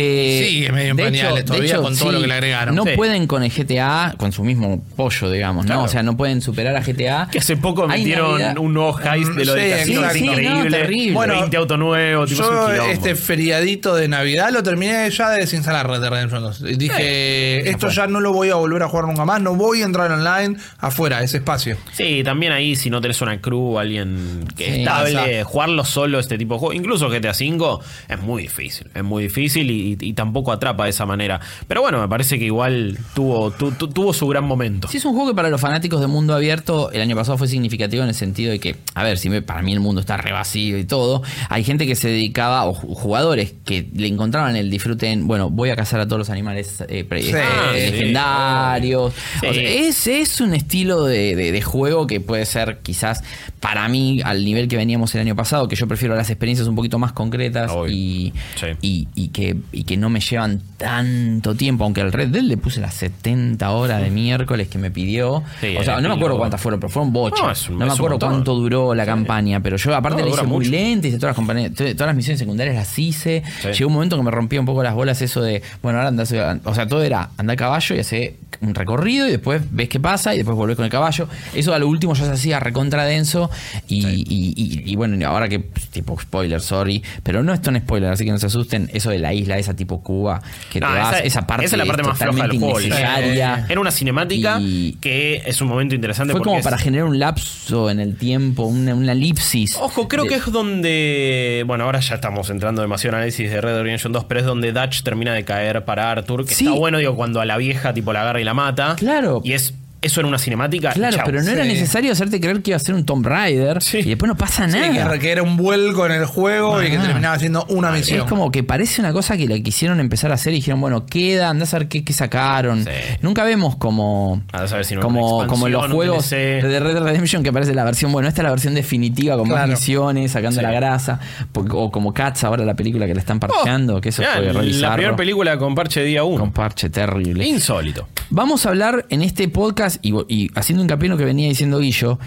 Sí, 0.48 0.64
es 0.66 0.72
medio 0.72 0.90
en 0.90 0.96
de 0.96 1.04
pañales 1.04 1.34
de 1.36 1.42
todavía 1.44 1.76
con 1.78 1.96
todo 1.96 2.12
lo 2.12 2.20
que 2.20 2.26
le 2.26 2.34
agregaron. 2.34 2.74
No 2.84 2.90
Sí. 2.90 2.96
pueden 2.96 3.26
con 3.26 3.42
el 3.42 3.50
GTA, 3.50 4.14
con 4.16 4.32
su 4.32 4.44
mismo 4.44 4.82
pollo, 4.96 5.30
digamos, 5.30 5.66
Claro. 5.66 5.80
¿no? 5.80 5.86
O 5.86 5.88
sea, 5.88 6.02
no 6.02 6.16
pueden 6.16 6.40
superar 6.40 6.76
a 6.76 6.82
GTA. 6.82 7.28
Que 7.30 7.38
hace 7.38 7.56
poco 7.56 7.82
Hay 7.88 8.00
metieron 8.00 8.32
Navidad- 8.32 8.58
un 8.58 8.74
nuevo 8.74 8.98
heist 9.00 9.32
de 9.32 9.44
lo 9.44 9.54
Sí, 9.54 9.60
de 9.60 9.70
casino. 9.70 10.10
Sí, 10.12 10.22
no, 10.26 10.32
increíble. 10.32 10.70
terrible. 10.78 11.12
Bueno, 11.14 11.34
20 11.40 11.56
autos 11.56 11.78
nuevos, 11.78 12.28
tipo, 12.30 12.42
Yo 12.42 12.70
este 12.90 13.14
feriadito 13.14 13.94
de 13.94 14.08
Navidad 14.08 14.50
lo 14.52 14.62
terminé 14.62 15.10
ya 15.10 15.30
de 15.30 15.40
desinstalar 15.40 15.88
Red 15.88 16.00
Dead 16.00 16.10
Redemption 16.10 16.42
2. 16.42 16.60
Y 16.62 16.76
dije, 16.76 17.70
esto 17.70 17.88
ya 17.88 18.06
no 18.06 18.20
lo 18.20 18.32
voy 18.32 18.50
a 18.50 18.56
volver 18.56 18.82
a 18.82 18.88
jugar 18.88 19.06
nunca 19.06 19.24
más, 19.24 19.40
no 19.40 19.54
voy 19.54 19.82
a 19.82 19.84
entrar 19.84 20.10
online 20.12 20.56
afuera, 20.78 21.22
ese 21.22 21.38
espacio. 21.38 21.76
Sí, 21.92 22.22
también 22.24 22.52
ahí 22.52 22.76
si 22.76 22.90
no 22.90 23.00
tenés 23.00 23.20
una 23.22 23.40
crew, 23.40 23.78
alguien 23.78 24.44
que 24.56 24.64
Sí, 24.66 24.80
estable, 24.80 25.44
jugarlo 25.44 25.84
solo 25.84 26.18
este 26.18 26.38
tipo 26.38 26.54
de 26.54 26.60
juego, 26.60 26.72
incluso 26.74 27.08
GTA 27.08 27.32
V, 27.32 27.78
es 28.08 28.20
muy 28.20 28.42
difícil, 28.42 28.88
es 28.94 29.02
muy 29.02 29.22
difícil 29.24 29.70
y, 29.70 29.96
y 30.00 30.12
tampoco 30.14 30.52
atrapa 30.52 30.84
de 30.84 30.90
esa 30.90 31.06
manera. 31.06 31.40
Pero 31.68 31.80
bueno, 31.82 32.00
me 32.00 32.08
parece 32.08 32.38
que 32.38 32.44
igual 32.44 32.73
tuvo, 33.14 33.50
tu- 33.50 33.72
tu- 33.72 33.88
tuvo 33.88 34.12
su 34.12 34.26
gran 34.28 34.44
momento. 34.44 34.88
Sí, 34.88 34.98
es 34.98 35.04
un 35.04 35.12
juego 35.14 35.28
que 35.30 35.34
para 35.34 35.50
los 35.50 35.60
fanáticos 35.60 36.00
de 36.00 36.06
mundo 36.06 36.34
abierto 36.34 36.90
el 36.92 37.00
año 37.00 37.16
pasado 37.16 37.38
fue 37.38 37.48
significativo 37.48 38.02
en 38.02 38.08
el 38.10 38.14
sentido 38.14 38.50
de 38.52 38.58
que, 38.60 38.76
a 38.94 39.02
ver, 39.02 39.18
si 39.18 39.28
me- 39.30 39.42
para 39.42 39.62
mí 39.62 39.72
el 39.72 39.80
mundo 39.80 40.00
está 40.00 40.16
re 40.16 40.32
vacío 40.32 40.78
y 40.78 40.84
todo, 40.84 41.22
hay 41.48 41.64
gente 41.64 41.86
que 41.86 41.94
se 41.96 42.08
dedicaba, 42.08 42.64
o 42.66 42.74
ju- 42.74 42.94
jugadores 42.94 43.54
que 43.64 43.88
le 43.94 44.06
encontraban 44.08 44.56
el 44.56 44.70
disfrute 44.70 45.10
en, 45.10 45.26
bueno, 45.26 45.50
voy 45.50 45.70
a 45.70 45.76
cazar 45.76 46.00
a 46.00 46.06
todos 46.06 46.18
los 46.18 46.30
animales 46.30 46.82
eh, 46.88 47.04
pre- 47.04 47.22
Sí, 47.22 47.28
sí, 47.32 47.90
legendarios. 47.90 49.12
Sí. 49.40 49.46
O 49.46 49.54
sea, 49.54 49.62
es, 49.62 50.06
es 50.06 50.40
un 50.40 50.54
estilo 50.54 51.04
de, 51.04 51.36
de- 51.36 51.52
de 51.52 51.62
juego 51.62 52.06
que 52.06 52.20
puede 52.20 52.46
ser 52.46 52.78
quizás 52.82 53.22
para 53.60 53.88
mí 53.88 54.20
al 54.24 54.44
nivel 54.44 54.68
que 54.68 54.76
veníamos 54.76 55.14
el 55.14 55.22
año 55.22 55.34
pasado, 55.34 55.68
que 55.68 55.76
yo 55.76 55.86
prefiero 55.88 56.14
las 56.14 56.28
experiencias 56.30 56.68
un 56.68 56.76
poquito 56.76 56.98
más 56.98 57.12
concretas 57.12 57.70
Obvio. 57.70 57.92
y, 57.94 58.32
Sí. 58.56 58.66
y, 58.82 59.08
y 59.14 59.28
que, 59.28 59.56
y 59.72 59.84
que 59.84 59.96
no 59.96 60.10
me 60.10 60.20
llevan 60.20 60.60
tanto 60.76 61.54
tiempo, 61.54 61.84
aunque 61.84 62.00
al 62.02 62.12
Red 62.12 62.28
Dead 62.28 62.42
le 62.42 62.56
puse 62.64 62.80
las 62.80 62.94
70 62.94 63.70
horas 63.70 64.02
de 64.02 64.10
miércoles 64.10 64.68
que 64.68 64.78
me 64.78 64.90
pidió. 64.90 65.42
Sí, 65.60 65.76
o 65.78 65.84
sea, 65.84 66.00
no 66.00 66.08
me 66.08 66.14
acuerdo 66.14 66.38
cuántas 66.38 66.60
fueron, 66.60 66.80
pero 66.80 66.90
fueron 66.90 67.12
No, 67.12 67.20
bochas. 67.20 67.68
No, 67.70 67.76
un- 67.76 67.86
me 67.86 67.92
acuerdo 67.92 68.18
cuánto 68.18 68.54
duró 68.54 68.94
la 68.94 69.04
campaña, 69.06 69.60
pero 69.60 69.76
yo 69.76 69.94
aparte 69.94 70.22
No, 70.22 70.28
hice 70.28 70.42
muy 70.44 70.58
mucho. 70.66 70.70
lenta, 70.70 71.08
hice 71.08 71.18
todas 71.18 71.30
las, 71.30 71.36
compañías- 71.36 71.74
to- 71.74 71.84
todas 71.94 72.06
las 72.08 72.16
misiones 72.16 72.38
secundarias 72.38 72.74
las 72.74 72.98
hice. 72.98 73.42
Sí. 73.62 73.68
Llegó 73.68 73.88
un 73.88 73.94
momento 73.94 74.16
que 74.16 74.22
me 74.22 74.30
rompía 74.30 74.58
un 74.60 74.66
poco 74.66 74.82
las 74.82 74.94
bolas 74.94 75.20
eso 75.22 75.42
de, 75.42 75.62
bueno, 75.82 75.98
ahora 75.98 76.08
andás, 76.08 76.32
o 76.64 76.74
sea, 76.74 76.88
todo 76.88 77.02
era 77.02 77.30
andar 77.36 77.54
a 77.54 77.56
caballo 77.56 77.94
y 77.94 77.98
hacer 77.98 78.34
un 78.60 78.74
recorrido 78.74 79.26
y 79.28 79.32
después 79.32 79.60
ves 79.70 79.88
qué 79.88 80.00
pasa 80.00 80.32
y 80.32 80.38
después 80.38 80.56
volvés 80.56 80.76
con 80.76 80.84
el 80.86 80.90
caballo. 80.90 81.28
Eso 81.54 81.74
a 81.74 81.78
lo 81.78 81.86
último 81.88 82.14
ya 82.14 82.24
se 82.24 82.30
hacía 82.32 82.60
recontra 82.60 83.04
denso 83.04 83.50
y, 83.88 84.06
y- 84.06 84.54
y- 84.56 84.82
y 84.90 84.96
bueno, 84.96 85.28
ahora 85.28 85.48
que 85.48 85.58
tipo 85.90 86.18
spoiler, 86.18 86.60
sorry, 86.60 87.02
pero 87.22 87.42
no 87.42 87.52
es 87.52 87.60
tan 87.60 87.76
spoiler, 87.78 88.10
así 88.12 88.24
que 88.24 88.30
no 88.30 88.38
se 88.38 88.46
asusten, 88.46 88.88
eso 88.94 89.10
de 89.10 89.18
la 89.18 89.34
isla, 89.34 89.58
esa 89.58 89.74
tipo 89.74 90.02
Cuba, 90.02 90.40
que 90.72 90.80
No, 90.80 90.86
te 90.88 90.94
vas, 90.98 91.14
esa, 91.16 91.18
esa, 91.24 91.46
parte 91.46 91.66
esa 91.66 91.76
es 91.76 91.78
la 91.78 91.86
parte 91.86 92.02
más 92.04 92.16
floja 92.18 92.42
del 92.48 92.53
innecesaria. 92.54 93.66
Era 93.68 93.80
una 93.80 93.90
cinemática 93.90 94.58
Y- 94.60 94.96
que 95.00 95.42
es 95.46 95.60
un 95.60 95.68
momento 95.68 95.94
interesante 95.94 96.32
Fue 96.32 96.38
porque 96.40 96.48
como 96.48 96.58
es- 96.58 96.64
para 96.64 96.78
generar 96.78 97.06
un 97.06 97.18
lapso 97.18 97.90
en 97.90 98.00
el 98.00 98.16
tiempo, 98.16 98.64
una, 98.64 98.94
una 98.94 99.12
elipsis. 99.12 99.76
Ojo, 99.80 100.08
creo 100.08 100.24
de- 100.24 100.30
que 100.30 100.34
es 100.36 100.50
donde. 100.52 101.64
Bueno, 101.66 101.84
ahora 101.84 102.00
ya 102.00 102.14
estamos 102.16 102.50
entrando 102.50 102.82
demasiado 102.82 103.16
en 103.16 103.22
análisis 103.22 103.50
de 103.50 103.60
Red 103.60 103.72
Dead 103.74 103.82
Redemption 103.82 104.12
2, 104.12 104.24
pero 104.24 104.40
es 104.40 104.46
donde 104.46 104.72
Dutch 104.72 105.02
termina 105.02 105.32
de 105.34 105.44
caer 105.44 105.84
para 105.84 106.10
Arthur. 106.10 106.44
Que 106.46 106.54
Sí. 106.54 106.64
está 106.66 106.76
bueno, 106.76 106.98
digo, 106.98 107.16
cuando 107.16 107.40
a 107.40 107.44
la 107.44 107.56
vieja 107.56 107.92
tipo 107.94 108.12
la 108.12 108.22
agarra 108.22 108.40
y 108.40 108.44
la 108.44 108.54
mata. 108.54 108.96
Claro. 108.96 109.40
Y 109.44 109.52
es. 109.52 109.74
Eso 110.04 110.20
era 110.20 110.28
una 110.28 110.38
cinemática. 110.38 110.92
Claro, 110.92 111.16
chau. 111.16 111.24
pero 111.26 111.42
no 111.42 111.50
era 111.50 111.64
necesario 111.64 112.12
hacerte 112.12 112.40
creer 112.40 112.62
que 112.62 112.70
iba 112.70 112.76
a 112.76 112.80
ser 112.80 112.94
un 112.94 113.04
Tomb 113.04 113.26
Raider 113.26 113.82
Sí. 113.82 113.98
y 113.98 114.02
después 114.10 114.28
no 114.28 114.36
pasa 114.36 114.68
Sí, 114.68 114.78
nada. 114.78 115.12
que, 115.12 115.18
que 115.18 115.32
era 115.32 115.42
un 115.42 115.56
vuelco 115.56 116.06
en 116.06 116.12
el 116.12 116.26
juego 116.26 116.82
y 116.82 116.90
que 116.90 116.98
terminaba 116.98 117.38
siendo 117.38 117.64
una 117.70 117.90
misión. 117.90 118.20
Es 118.20 118.24
como 118.26 118.50
que 118.50 118.62
parece 118.62 119.00
una 119.00 119.12
cosa 119.12 119.36
que 119.36 119.48
la 119.48 119.58
quisieron 119.60 119.98
empezar 120.00 120.30
a 120.30 120.34
hacer 120.34 120.52
y 120.52 120.56
dijeron, 120.56 120.80
bueno, 120.80 121.06
queda, 121.06 121.48
andás 121.50 121.74
a 121.74 121.78
ver 121.78 121.88
qué, 121.88 122.04
qué 122.04 122.12
sacaron. 122.12 122.84
Sí. 122.84 122.90
Nunca 123.22 123.44
vemos 123.44 123.76
como, 123.76 124.42
a 124.52 124.62
ver 124.62 124.84
si 124.84 124.94
no 124.94 125.00
como, 125.00 125.46
como 125.46 125.68
los 125.68 125.90
juegos 125.90 126.30
de 126.30 126.60
Red 126.62 126.94
Dead 126.94 127.02
Redemption 127.02 127.42
que 127.42 127.48
aparece 127.48 127.74
la 127.74 127.84
versión, 127.84 128.12
bueno, 128.12 128.28
esta 128.28 128.42
es 128.42 128.44
la 128.44 128.50
versión 128.50 128.74
definitiva 128.74 129.36
con 129.36 129.48
más 129.48 129.68
misiones, 129.68 130.32
sacando 130.32 130.60
Sí. 130.60 130.62
la 130.62 130.70
grasa. 130.72 131.18
O 131.54 131.90
como 131.90 132.12
Cats 132.12 132.44
ahora 132.44 132.64
la 132.64 132.74
película 132.74 133.06
que 133.06 133.14
le 133.14 133.20
están 133.20 133.40
parcheando, 133.40 134.00
que 134.00 134.10
eso 134.10 134.22
Mirá, 134.22 134.34
fue 134.34 134.52
re 134.52 134.70
La 134.74 134.94
primera 134.94 135.16
película 135.16 135.58
con 135.58 135.74
parche 135.74 136.02
día 136.04 136.24
1. 136.24 136.38
Con 136.38 136.52
parche 136.52 136.90
terrible. 136.90 137.44
Insólito. 137.46 138.08
Vamos 138.30 138.66
a 138.66 138.70
hablar 138.70 139.06
en 139.10 139.22
este 139.22 139.48
podcast 139.48 139.93
y, 140.02 140.50
haciendo 140.54 140.82
hincapié 140.82 141.06
en 141.06 141.12
lo 141.12 141.18
que 141.18 141.24
venía 141.24 141.48
diciendo 141.48 141.78
Guillo. 141.78 142.18